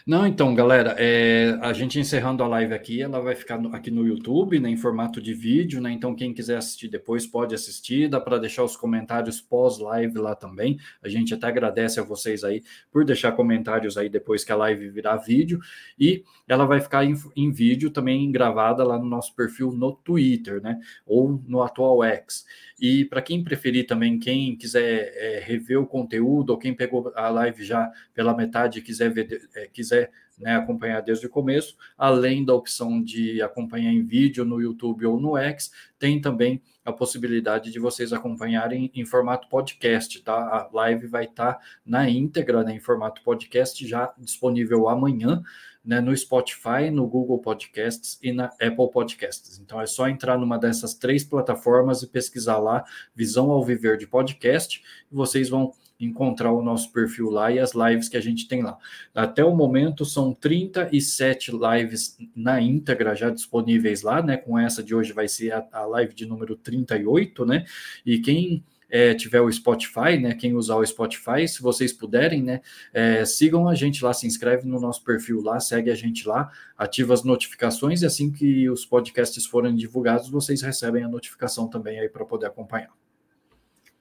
Não, 0.07 0.27
então, 0.27 0.53
galera, 0.53 0.95
é, 0.99 1.57
a 1.63 1.73
gente 1.73 1.99
encerrando 1.99 2.43
a 2.43 2.47
live 2.47 2.75
aqui, 2.75 3.01
ela 3.01 3.19
vai 3.19 3.33
ficar 3.33 3.57
no, 3.57 3.75
aqui 3.75 3.89
no 3.89 4.05
YouTube, 4.05 4.59
né, 4.59 4.69
em 4.69 4.77
formato 4.77 5.19
de 5.19 5.33
vídeo, 5.33 5.81
né? 5.81 5.91
Então, 5.91 6.13
quem 6.13 6.31
quiser 6.31 6.57
assistir 6.57 6.89
depois 6.89 7.25
pode 7.25 7.55
assistir, 7.55 8.07
dá 8.07 8.21
para 8.21 8.37
deixar 8.37 8.63
os 8.63 8.77
comentários 8.77 9.41
pós-live 9.41 10.19
lá 10.19 10.35
também. 10.35 10.77
A 11.01 11.09
gente 11.09 11.33
até 11.33 11.47
agradece 11.47 11.99
a 11.99 12.03
vocês 12.03 12.43
aí 12.43 12.61
por 12.91 13.03
deixar 13.03 13.31
comentários 13.31 13.97
aí 13.97 14.07
depois 14.07 14.43
que 14.43 14.51
a 14.51 14.55
live 14.55 14.89
virar 14.91 15.17
vídeo. 15.17 15.59
E 15.99 16.23
ela 16.47 16.67
vai 16.67 16.79
ficar 16.79 17.03
em, 17.03 17.15
em 17.35 17.51
vídeo 17.51 17.89
também 17.89 18.31
gravada 18.31 18.83
lá 18.83 18.99
no 18.99 19.05
nosso 19.05 19.33
perfil 19.35 19.71
no 19.71 19.91
Twitter, 19.91 20.61
né? 20.61 20.79
Ou 21.03 21.41
no 21.47 21.63
atual 21.63 22.03
X. 22.03 22.45
E 22.79 23.05
para 23.05 23.21
quem 23.21 23.43
preferir 23.43 23.87
também, 23.87 24.19
quem 24.19 24.55
quiser 24.55 25.13
é, 25.15 25.39
rever 25.39 25.79
o 25.79 25.87
conteúdo, 25.87 26.49
ou 26.49 26.57
quem 26.57 26.73
pegou 26.73 27.11
a 27.15 27.29
live 27.29 27.63
já 27.63 27.89
pela 28.13 28.35
metade 28.35 28.79
e 28.79 28.81
quiser, 28.81 29.09
ver, 29.09 29.49
é, 29.55 29.67
quiser 29.67 30.11
né, 30.37 30.55
acompanhar 30.55 31.01
desde 31.01 31.25
o 31.25 31.29
começo, 31.29 31.77
além 31.97 32.43
da 32.43 32.53
opção 32.53 33.01
de 33.01 33.41
acompanhar 33.41 33.91
em 33.91 34.03
vídeo 34.03 34.43
no 34.43 34.59
YouTube 34.59 35.05
ou 35.05 35.19
no 35.19 35.37
X, 35.37 35.71
tem 35.97 36.19
também 36.19 36.61
a 36.83 36.91
possibilidade 36.91 37.71
de 37.71 37.79
vocês 37.79 38.11
acompanharem 38.11 38.91
em 38.93 39.05
formato 39.05 39.47
podcast, 39.47 40.21
tá? 40.21 40.35
A 40.35 40.69
live 40.71 41.07
vai 41.07 41.25
estar 41.25 41.53
tá 41.53 41.61
na 41.85 42.09
íntegra, 42.09 42.63
né, 42.63 42.73
em 42.73 42.79
formato 42.79 43.23
podcast, 43.23 43.87
já 43.87 44.13
disponível 44.17 44.89
amanhã 44.89 45.41
né, 45.85 46.01
no 46.01 46.15
Spotify, 46.15 46.89
no 46.91 47.07
Google 47.07 47.39
Podcasts 47.39 48.17
e 48.21 48.31
na 48.31 48.45
Apple 48.45 48.89
Podcasts. 48.91 49.59
Então 49.59 49.79
é 49.79 49.85
só 49.85 50.09
entrar 50.09 50.37
numa 50.37 50.57
dessas 50.57 50.93
três 50.93 51.23
plataformas 51.23 52.01
e 52.01 52.07
pesquisar 52.07 52.57
lá 52.57 52.83
Visão 53.15 53.51
ao 53.51 53.63
Viver 53.63 53.97
de 53.97 54.07
Podcast 54.07 54.81
e 55.11 55.15
vocês 55.15 55.49
vão 55.49 55.73
encontrar 55.99 56.51
o 56.51 56.61
nosso 56.61 56.91
perfil 56.91 57.29
lá 57.29 57.51
e 57.51 57.59
as 57.59 57.73
lives 57.73 58.09
que 58.09 58.17
a 58.17 58.21
gente 58.21 58.47
tem 58.47 58.61
lá. 58.61 58.77
Até 59.13 59.43
o 59.43 59.55
momento 59.55 60.03
são 60.03 60.33
37 60.33 61.51
lives 61.51 62.17
na 62.35 62.59
íntegra 62.59 63.15
já 63.15 63.29
disponíveis 63.29 64.01
lá, 64.01 64.21
né? 64.21 64.35
Com 64.35 64.59
essa 64.59 64.83
de 64.83 64.93
hoje 64.93 65.13
vai 65.13 65.27
ser 65.27 65.53
a, 65.53 65.65
a 65.71 65.85
live 65.85 66.13
de 66.13 66.25
número 66.25 66.55
38, 66.55 67.45
né? 67.45 67.65
E 68.05 68.19
quem 68.19 68.63
é, 68.89 69.13
tiver 69.13 69.41
o 69.41 69.51
Spotify, 69.51 70.17
né? 70.19 70.33
Quem 70.35 70.53
usar 70.53 70.75
o 70.75 70.85
Spotify, 70.85 71.47
se 71.47 71.61
vocês 71.61 71.91
puderem, 71.91 72.41
né? 72.41 72.61
É, 72.93 73.25
sigam 73.25 73.67
a 73.67 73.75
gente 73.75 74.03
lá, 74.03 74.13
se 74.13 74.27
inscreve 74.27 74.67
no 74.67 74.79
nosso 74.79 75.03
perfil 75.03 75.41
lá, 75.41 75.59
segue 75.59 75.89
a 75.89 75.95
gente 75.95 76.27
lá, 76.27 76.51
ativa 76.77 77.13
as 77.13 77.23
notificações 77.23 78.01
e 78.01 78.05
assim 78.05 78.31
que 78.31 78.69
os 78.69 78.85
podcasts 78.85 79.45
forem 79.45 79.75
divulgados, 79.75 80.29
vocês 80.29 80.61
recebem 80.61 81.03
a 81.03 81.07
notificação 81.07 81.67
também 81.67 81.99
aí 81.99 82.09
para 82.09 82.25
poder 82.25 82.47
acompanhar. 82.47 82.91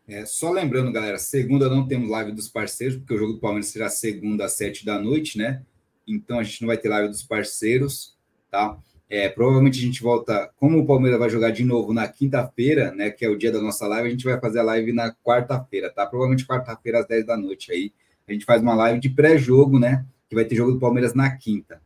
É, 0.07 0.27
só 0.27 0.51
lembrando, 0.51 0.93
galera, 0.93 1.17
segunda 1.17 1.69
não 1.69 1.89
temos 1.89 2.11
live 2.11 2.33
dos 2.33 2.49
parceiros, 2.49 2.97
porque 2.97 3.15
o 3.15 3.19
jogo 3.19 3.33
do 3.35 3.41
Palmeiras 3.41 3.69
será 3.69 3.89
segunda 3.89 4.45
às 4.45 4.53
sete 4.53 4.85
da 4.85 4.99
noite, 4.99 5.39
né? 5.39 5.63
Então 6.07 6.39
a 6.39 6.43
gente 6.43 6.61
não 6.61 6.67
vai 6.67 6.77
ter 6.77 6.91
live 6.91 7.09
dos 7.09 7.23
parceiros, 7.23 8.19
tá? 8.51 8.79
É, 9.09 9.29
provavelmente 9.29 9.79
a 9.79 9.83
gente 9.83 10.03
volta, 10.03 10.51
como 10.57 10.79
o 10.79 10.87
Palmeiras 10.87 11.19
vai 11.19 11.29
jogar 11.29 11.51
de 11.51 11.65
novo 11.65 11.93
na 11.93 12.09
quinta-feira, 12.09 12.93
né, 12.93 13.11
que 13.11 13.25
é 13.25 13.29
o 13.29 13.37
dia 13.37 13.53
da 13.53 13.61
nossa 13.61 13.87
live, 13.87 14.09
a 14.09 14.11
gente 14.11 14.25
vai 14.25 14.41
fazer 14.41 14.61
a 14.61 14.63
live 14.63 14.93
na 14.93 15.15
quarta-feira, 15.15 15.91
tá? 15.91 16.07
Provavelmente 16.07 16.47
quarta-feira 16.47 17.01
às 17.01 17.07
10 17.07 17.27
da 17.27 17.37
noite 17.37 17.71
aí. 17.71 17.93
A 18.27 18.33
gente 18.33 18.45
faz 18.45 18.63
uma 18.63 18.75
live 18.75 18.99
de 19.01 19.11
pré-jogo, 19.11 19.79
né, 19.79 20.05
que 20.29 20.35
vai 20.35 20.45
ter 20.45 20.57
jogo 20.57 20.73
do 20.73 20.79
Palmeiras 20.79 21.15
na 21.15 21.31
quinta. 21.37 21.81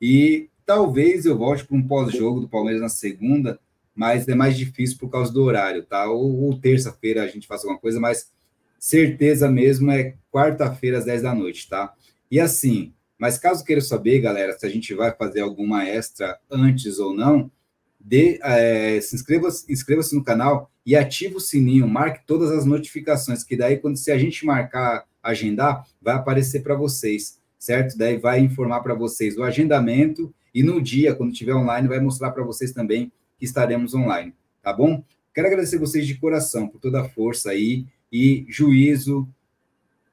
E 0.00 0.48
talvez 0.66 1.24
eu 1.24 1.38
volte 1.38 1.64
para 1.64 1.76
um 1.76 1.86
pós-jogo 1.86 2.40
do 2.40 2.48
Palmeiras 2.48 2.82
na 2.82 2.88
segunda, 2.88 3.58
mas 3.94 4.28
é 4.28 4.34
mais 4.34 4.58
difícil 4.58 4.98
por 4.98 5.08
causa 5.08 5.32
do 5.32 5.42
horário, 5.42 5.84
tá? 5.84 6.10
Ou, 6.10 6.42
ou 6.42 6.58
terça-feira 6.58 7.22
a 7.22 7.28
gente 7.28 7.46
faz 7.46 7.62
alguma 7.62 7.78
coisa, 7.78 7.98
mas 7.98 8.30
certeza 8.78 9.50
mesmo 9.50 9.90
é 9.90 10.14
quarta-feira 10.30 10.98
às 10.98 11.04
10 11.04 11.22
da 11.22 11.34
noite, 11.34 11.68
tá? 11.68 11.94
E 12.30 12.38
assim, 12.38 12.92
mas 13.18 13.38
caso 13.38 13.64
queira 13.64 13.80
saber, 13.80 14.20
galera, 14.20 14.58
se 14.58 14.66
a 14.66 14.68
gente 14.68 14.92
vai 14.94 15.14
fazer 15.14 15.40
alguma 15.40 15.84
extra 15.84 16.38
antes 16.50 16.98
ou 16.98 17.14
não, 17.14 17.50
dê, 17.98 18.38
é, 18.42 19.00
se 19.00 19.16
inscreva, 19.16 19.48
inscreva-se 19.68 20.14
no 20.14 20.22
canal 20.22 20.70
e 20.84 20.94
ative 20.94 21.36
o 21.36 21.40
sininho, 21.40 21.88
marque 21.88 22.24
todas 22.26 22.50
as 22.50 22.64
notificações, 22.64 23.42
que 23.42 23.56
daí 23.56 23.78
quando 23.78 23.96
se 23.96 24.12
a 24.12 24.18
gente 24.18 24.44
marcar, 24.46 25.04
agendar, 25.22 25.84
vai 26.00 26.14
aparecer 26.14 26.62
para 26.62 26.76
vocês, 26.76 27.40
certo? 27.58 27.98
Daí 27.98 28.16
vai 28.16 28.40
informar 28.40 28.80
para 28.80 28.94
vocês 28.94 29.36
o 29.36 29.42
agendamento 29.42 30.32
e 30.54 30.62
no 30.62 30.80
dia, 30.80 31.14
quando 31.14 31.32
tiver 31.32 31.54
online, 31.54 31.88
vai 31.88 32.00
mostrar 32.00 32.30
para 32.30 32.44
vocês 32.44 32.72
também 32.72 33.10
que 33.38 33.44
estaremos 33.44 33.94
online, 33.94 34.32
tá 34.62 34.72
bom? 34.72 35.02
Quero 35.34 35.48
agradecer 35.48 35.78
vocês 35.78 36.06
de 36.06 36.14
coração 36.14 36.68
por 36.68 36.80
toda 36.80 37.02
a 37.02 37.08
força 37.08 37.50
aí 37.50 37.84
e 38.10 38.46
juízo, 38.48 39.28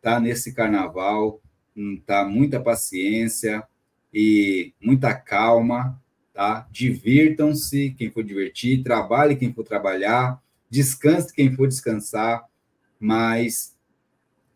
tá? 0.02 0.20
Nesse 0.20 0.54
carnaval, 0.54 1.40
tá? 2.06 2.26
Muita 2.26 2.60
paciência 2.60 3.64
e 4.14 4.74
muita 4.82 5.14
calma, 5.14 6.02
tá? 6.34 6.68
Divirtam-se 6.72 7.92
quem 7.98 8.10
for 8.12 8.24
divertir, 8.24 8.84
trabalhe 8.84 9.36
quem 9.36 9.54
for 9.54 9.64
trabalhar, 9.64 10.42
descanse 10.70 11.34
quem 11.34 11.54
for 11.56 11.68
descansar, 11.68 12.46
mas 13.00 13.76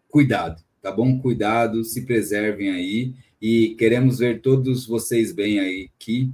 cuidado, 0.09 0.63
tá 0.81 0.91
bom? 0.91 1.19
Cuidado, 1.19 1.83
se 1.83 2.01
preservem 2.01 2.69
aí 2.69 3.13
e 3.41 3.75
queremos 3.75 4.19
ver 4.19 4.41
todos 4.41 4.85
vocês 4.85 5.31
bem 5.31 5.59
aí 5.59 5.89
aqui, 5.95 6.31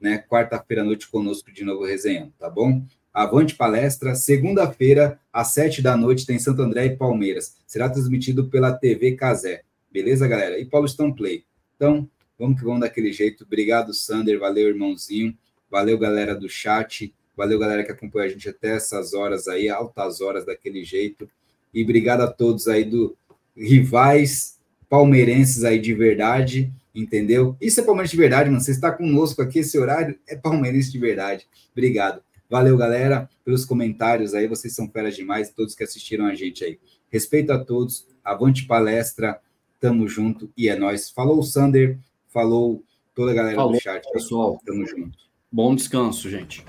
né? 0.00 0.18
Quarta-feira 0.18 0.82
à 0.82 0.84
noite 0.84 1.08
conosco 1.08 1.52
de 1.52 1.64
novo 1.64 1.84
resenhando, 1.84 2.32
tá 2.38 2.50
bom? 2.50 2.84
Avante 3.12 3.54
Palestra, 3.54 4.14
segunda-feira, 4.14 5.20
às 5.30 5.48
sete 5.48 5.82
da 5.82 5.96
noite, 5.96 6.24
tem 6.24 6.38
Santo 6.38 6.62
André 6.62 6.86
e 6.86 6.96
Palmeiras. 6.96 7.56
Será 7.66 7.88
transmitido 7.90 8.48
pela 8.48 8.72
TV 8.72 9.12
Casé. 9.12 9.62
Beleza, 9.92 10.26
galera? 10.26 10.58
E 10.58 10.64
Paulistão 10.64 11.12
Play. 11.12 11.44
Então, 11.76 12.08
vamos 12.38 12.58
que 12.58 12.64
vamos 12.64 12.80
daquele 12.80 13.12
jeito. 13.12 13.44
Obrigado, 13.44 13.92
Sander. 13.92 14.38
Valeu, 14.38 14.68
irmãozinho. 14.68 15.36
Valeu, 15.70 15.98
galera 15.98 16.34
do 16.34 16.48
chat. 16.48 17.12
Valeu, 17.36 17.58
galera 17.58 17.84
que 17.84 17.92
acompanha 17.92 18.26
a 18.26 18.28
gente 18.28 18.48
até 18.48 18.76
essas 18.76 19.14
horas 19.14 19.48
aí, 19.48 19.68
altas 19.68 20.20
horas 20.20 20.44
daquele 20.44 20.84
jeito. 20.84 21.28
E 21.72 21.82
obrigado 21.82 22.20
a 22.20 22.26
todos 22.26 22.68
aí 22.68 22.84
do 22.84 23.16
rivais 23.56 24.58
palmeirenses 24.88 25.64
aí 25.64 25.78
de 25.78 25.94
verdade, 25.94 26.70
entendeu? 26.94 27.56
Isso 27.60 27.80
é 27.80 27.82
palmeirense 27.82 28.12
de 28.12 28.20
verdade, 28.20 28.50
mano. 28.50 28.60
Você 28.60 28.72
está 28.72 28.92
conosco 28.92 29.40
aqui, 29.40 29.60
esse 29.60 29.78
horário 29.78 30.18
é 30.26 30.36
palmeirense 30.36 30.92
de 30.92 30.98
verdade. 30.98 31.46
Obrigado. 31.72 32.22
Valeu, 32.50 32.76
galera, 32.76 33.30
pelos 33.42 33.64
comentários 33.64 34.34
aí. 34.34 34.46
Vocês 34.46 34.74
são 34.74 34.86
feras 34.90 35.16
demais, 35.16 35.48
todos 35.48 35.74
que 35.74 35.82
assistiram 35.82 36.26
a 36.26 36.34
gente 36.34 36.62
aí. 36.62 36.78
Respeito 37.10 37.50
a 37.50 37.58
todos. 37.58 38.06
Avante 38.22 38.66
palestra. 38.66 39.40
Tamo 39.82 40.06
junto 40.06 40.48
e 40.56 40.68
é 40.68 40.76
nós. 40.76 41.10
Falou, 41.10 41.42
Sander. 41.42 41.98
Falou 42.28 42.84
toda 43.16 43.32
a 43.32 43.34
galera 43.34 43.56
Falou, 43.56 43.72
do 43.72 43.80
chat. 43.80 44.08
Pessoal, 44.12 44.56
tamo 44.64 44.86
junto. 44.86 45.18
Bom 45.50 45.74
descanso, 45.74 46.30
gente. 46.30 46.64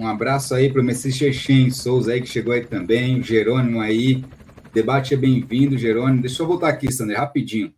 Um 0.00 0.06
abraço 0.20 0.54
aí 0.54 0.70
para 0.70 0.82
o 0.82 0.84
Messi 0.84 1.10
Chechen 1.10 1.70
Souza 1.70 2.12
aí, 2.12 2.20
que 2.20 2.28
chegou 2.28 2.52
aí 2.52 2.62
também, 2.62 3.22
Jerônimo 3.22 3.80
aí. 3.80 4.22
Debate 4.70 5.14
é 5.14 5.16
bem-vindo, 5.16 5.78
Jerônimo. 5.78 6.20
Deixa 6.20 6.42
eu 6.42 6.46
voltar 6.46 6.68
aqui, 6.68 6.92
Sander, 6.92 7.16
rapidinho. 7.16 7.72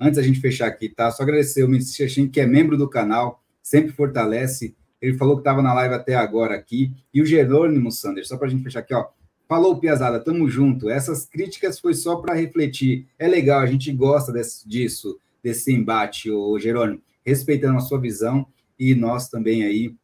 Antes 0.00 0.16
da 0.16 0.22
gente 0.24 0.40
fechar 0.40 0.66
aqui, 0.66 0.88
tá? 0.88 1.08
Só 1.12 1.22
agradecer 1.22 1.62
o 1.62 1.68
Messi 1.68 1.94
Chechen, 1.94 2.26
que 2.26 2.40
é 2.40 2.46
membro 2.46 2.76
do 2.76 2.90
canal, 2.90 3.40
sempre 3.62 3.92
fortalece. 3.92 4.74
Ele 5.00 5.16
falou 5.16 5.36
que 5.36 5.42
estava 5.42 5.62
na 5.62 5.72
live 5.72 5.94
até 5.94 6.16
agora 6.16 6.56
aqui. 6.56 6.92
E 7.14 7.22
o 7.22 7.26
Jerônimo, 7.26 7.92
Sander, 7.92 8.26
só 8.26 8.36
para 8.36 8.48
a 8.48 8.50
gente 8.50 8.64
fechar 8.64 8.80
aqui, 8.80 8.92
ó. 8.92 9.06
Falou, 9.48 9.78
Piazada, 9.78 10.18
tamo 10.18 10.48
junto. 10.48 10.90
Essas 10.90 11.24
críticas 11.24 11.78
foi 11.78 11.94
só 11.94 12.16
para 12.16 12.34
refletir. 12.34 13.06
É 13.16 13.28
legal, 13.28 13.60
a 13.60 13.66
gente 13.66 13.92
gosta 13.92 14.32
desse, 14.32 14.68
disso, 14.68 15.16
desse 15.40 15.72
embate, 15.72 16.28
o 16.28 16.58
Jerônimo, 16.58 17.00
respeitando 17.24 17.76
a 17.76 17.80
sua 17.80 18.00
visão 18.00 18.44
e 18.76 18.96
nós 18.96 19.28
também 19.28 19.62
aí 19.62 19.94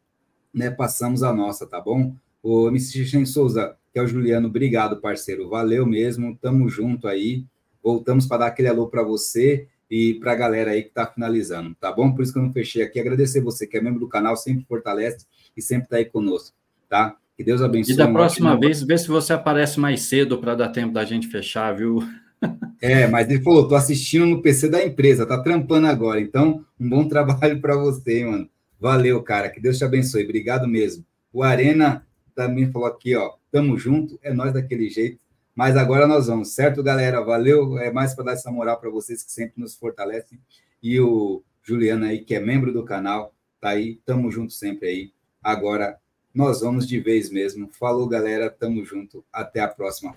né, 0.52 0.70
passamos 0.70 1.22
a 1.22 1.32
nossa, 1.32 1.66
tá 1.66 1.80
bom? 1.80 2.14
O 2.42 2.68
MC 2.68 3.04
Xen 3.04 3.24
Souza, 3.24 3.76
que 3.92 3.98
é 3.98 4.02
o 4.02 4.06
Juliano, 4.06 4.48
obrigado, 4.48 5.00
parceiro. 5.00 5.48
Valeu 5.48 5.86
mesmo, 5.86 6.36
tamo 6.40 6.68
junto 6.68 7.06
aí. 7.06 7.44
Voltamos 7.82 8.26
para 8.26 8.38
dar 8.38 8.46
aquele 8.46 8.68
alô 8.68 8.88
para 8.88 9.02
você 9.02 9.66
e 9.90 10.14
para 10.14 10.32
a 10.32 10.36
galera 10.36 10.70
aí 10.70 10.82
que 10.82 10.88
está 10.88 11.06
finalizando, 11.06 11.74
tá 11.80 11.90
bom? 11.90 12.12
Por 12.12 12.22
isso 12.22 12.32
que 12.32 12.38
eu 12.38 12.42
não 12.42 12.52
fechei 12.52 12.82
aqui. 12.82 13.00
Agradecer 13.00 13.40
você 13.40 13.66
que 13.66 13.76
é 13.76 13.80
membro 13.80 14.00
do 14.00 14.08
canal, 14.08 14.36
sempre 14.36 14.64
fortalece 14.66 15.26
e 15.56 15.60
sempre 15.60 15.84
está 15.84 15.96
aí 15.96 16.04
conosco, 16.04 16.56
tá? 16.88 17.16
Que 17.36 17.42
Deus 17.42 17.62
abençoe. 17.62 17.94
E 17.94 17.96
da 17.96 18.06
próxima 18.06 18.58
vez, 18.58 18.82
vê 18.82 18.96
se 18.96 19.08
você 19.08 19.32
aparece 19.32 19.80
mais 19.80 20.02
cedo 20.02 20.38
para 20.38 20.54
dar 20.54 20.68
tempo 20.68 20.92
da 20.92 21.04
gente 21.04 21.26
fechar, 21.26 21.72
viu? 21.72 21.98
É, 22.82 23.06
mas 23.06 23.28
ele 23.28 23.42
falou, 23.42 23.68
tô 23.68 23.74
assistindo 23.74 24.24
no 24.24 24.40
PC 24.40 24.70
da 24.70 24.82
empresa, 24.82 25.26
tá 25.26 25.42
trampando 25.42 25.86
agora. 25.86 26.18
Então, 26.18 26.64
um 26.80 26.88
bom 26.88 27.04
trabalho 27.06 27.60
para 27.60 27.76
você, 27.76 28.24
mano. 28.24 28.48
Valeu, 28.80 29.22
cara. 29.22 29.50
Que 29.50 29.60
Deus 29.60 29.76
te 29.76 29.84
abençoe. 29.84 30.24
Obrigado 30.24 30.66
mesmo. 30.66 31.04
O 31.30 31.42
Arena 31.42 32.06
também 32.34 32.72
falou 32.72 32.88
aqui, 32.88 33.14
ó. 33.14 33.34
Tamo 33.52 33.76
junto, 33.76 34.18
é 34.22 34.32
nós 34.32 34.54
daquele 34.54 34.88
jeito. 34.88 35.20
Mas 35.54 35.76
agora 35.76 36.06
nós 36.06 36.28
vamos, 36.28 36.54
certo, 36.54 36.82
galera? 36.82 37.20
Valeu. 37.20 37.78
É 37.78 37.92
mais 37.92 38.14
para 38.14 38.24
dar 38.24 38.32
essa 38.32 38.50
moral 38.50 38.80
para 38.80 38.88
vocês 38.88 39.22
que 39.22 39.30
sempre 39.30 39.60
nos 39.60 39.74
fortalecem. 39.74 40.38
E 40.82 40.98
o 40.98 41.42
Juliano 41.62 42.06
aí, 42.06 42.20
que 42.20 42.34
é 42.34 42.40
membro 42.40 42.72
do 42.72 42.82
canal, 42.82 43.34
tá 43.60 43.70
aí. 43.70 44.00
Tamo 44.06 44.30
junto 44.30 44.54
sempre 44.54 44.88
aí. 44.88 45.12
Agora 45.42 45.98
nós 46.34 46.62
vamos 46.62 46.88
de 46.88 46.98
vez 46.98 47.28
mesmo. 47.30 47.68
Falou, 47.78 48.08
galera. 48.08 48.48
Tamo 48.48 48.82
junto. 48.84 49.22
Até 49.30 49.60
a 49.60 49.68
próxima. 49.68 50.16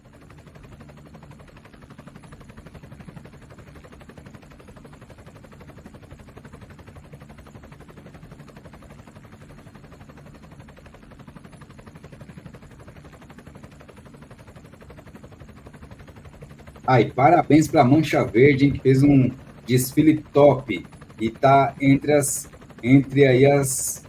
Ai, 16.85 17.05
parabéns 17.05 17.67
para 17.67 17.81
a 17.81 17.85
Mancha 17.85 18.23
Verde, 18.23 18.65
hein, 18.65 18.71
que 18.71 18.79
fez 18.79 19.01
um 19.03 19.31
desfile 19.65 20.23
top 20.33 20.85
e 21.19 21.29
tá 21.29 21.73
entre 21.79 22.11
as 22.11 22.49
entre 22.83 23.25
aí 23.25 23.45
as 23.45 24.03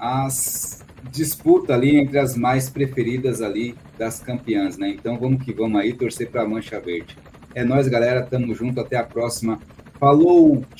as 0.00 0.82
disputa 1.10 1.74
ali 1.74 1.96
entre 1.96 2.18
as 2.18 2.34
mais 2.36 2.70
preferidas 2.70 3.42
ali 3.42 3.74
das 3.98 4.20
campeãs, 4.20 4.78
né? 4.78 4.88
Então 4.88 5.18
vamos 5.18 5.44
que 5.44 5.52
vamos 5.52 5.78
aí 5.80 5.92
torcer 5.92 6.30
para 6.30 6.42
a 6.42 6.48
Mancha 6.48 6.80
Verde. 6.80 7.16
É 7.54 7.62
nós, 7.62 7.86
galera, 7.86 8.22
tamo 8.22 8.54
junto, 8.54 8.80
até 8.80 8.96
a 8.96 9.04
próxima. 9.04 9.60
Falou. 10.00 10.64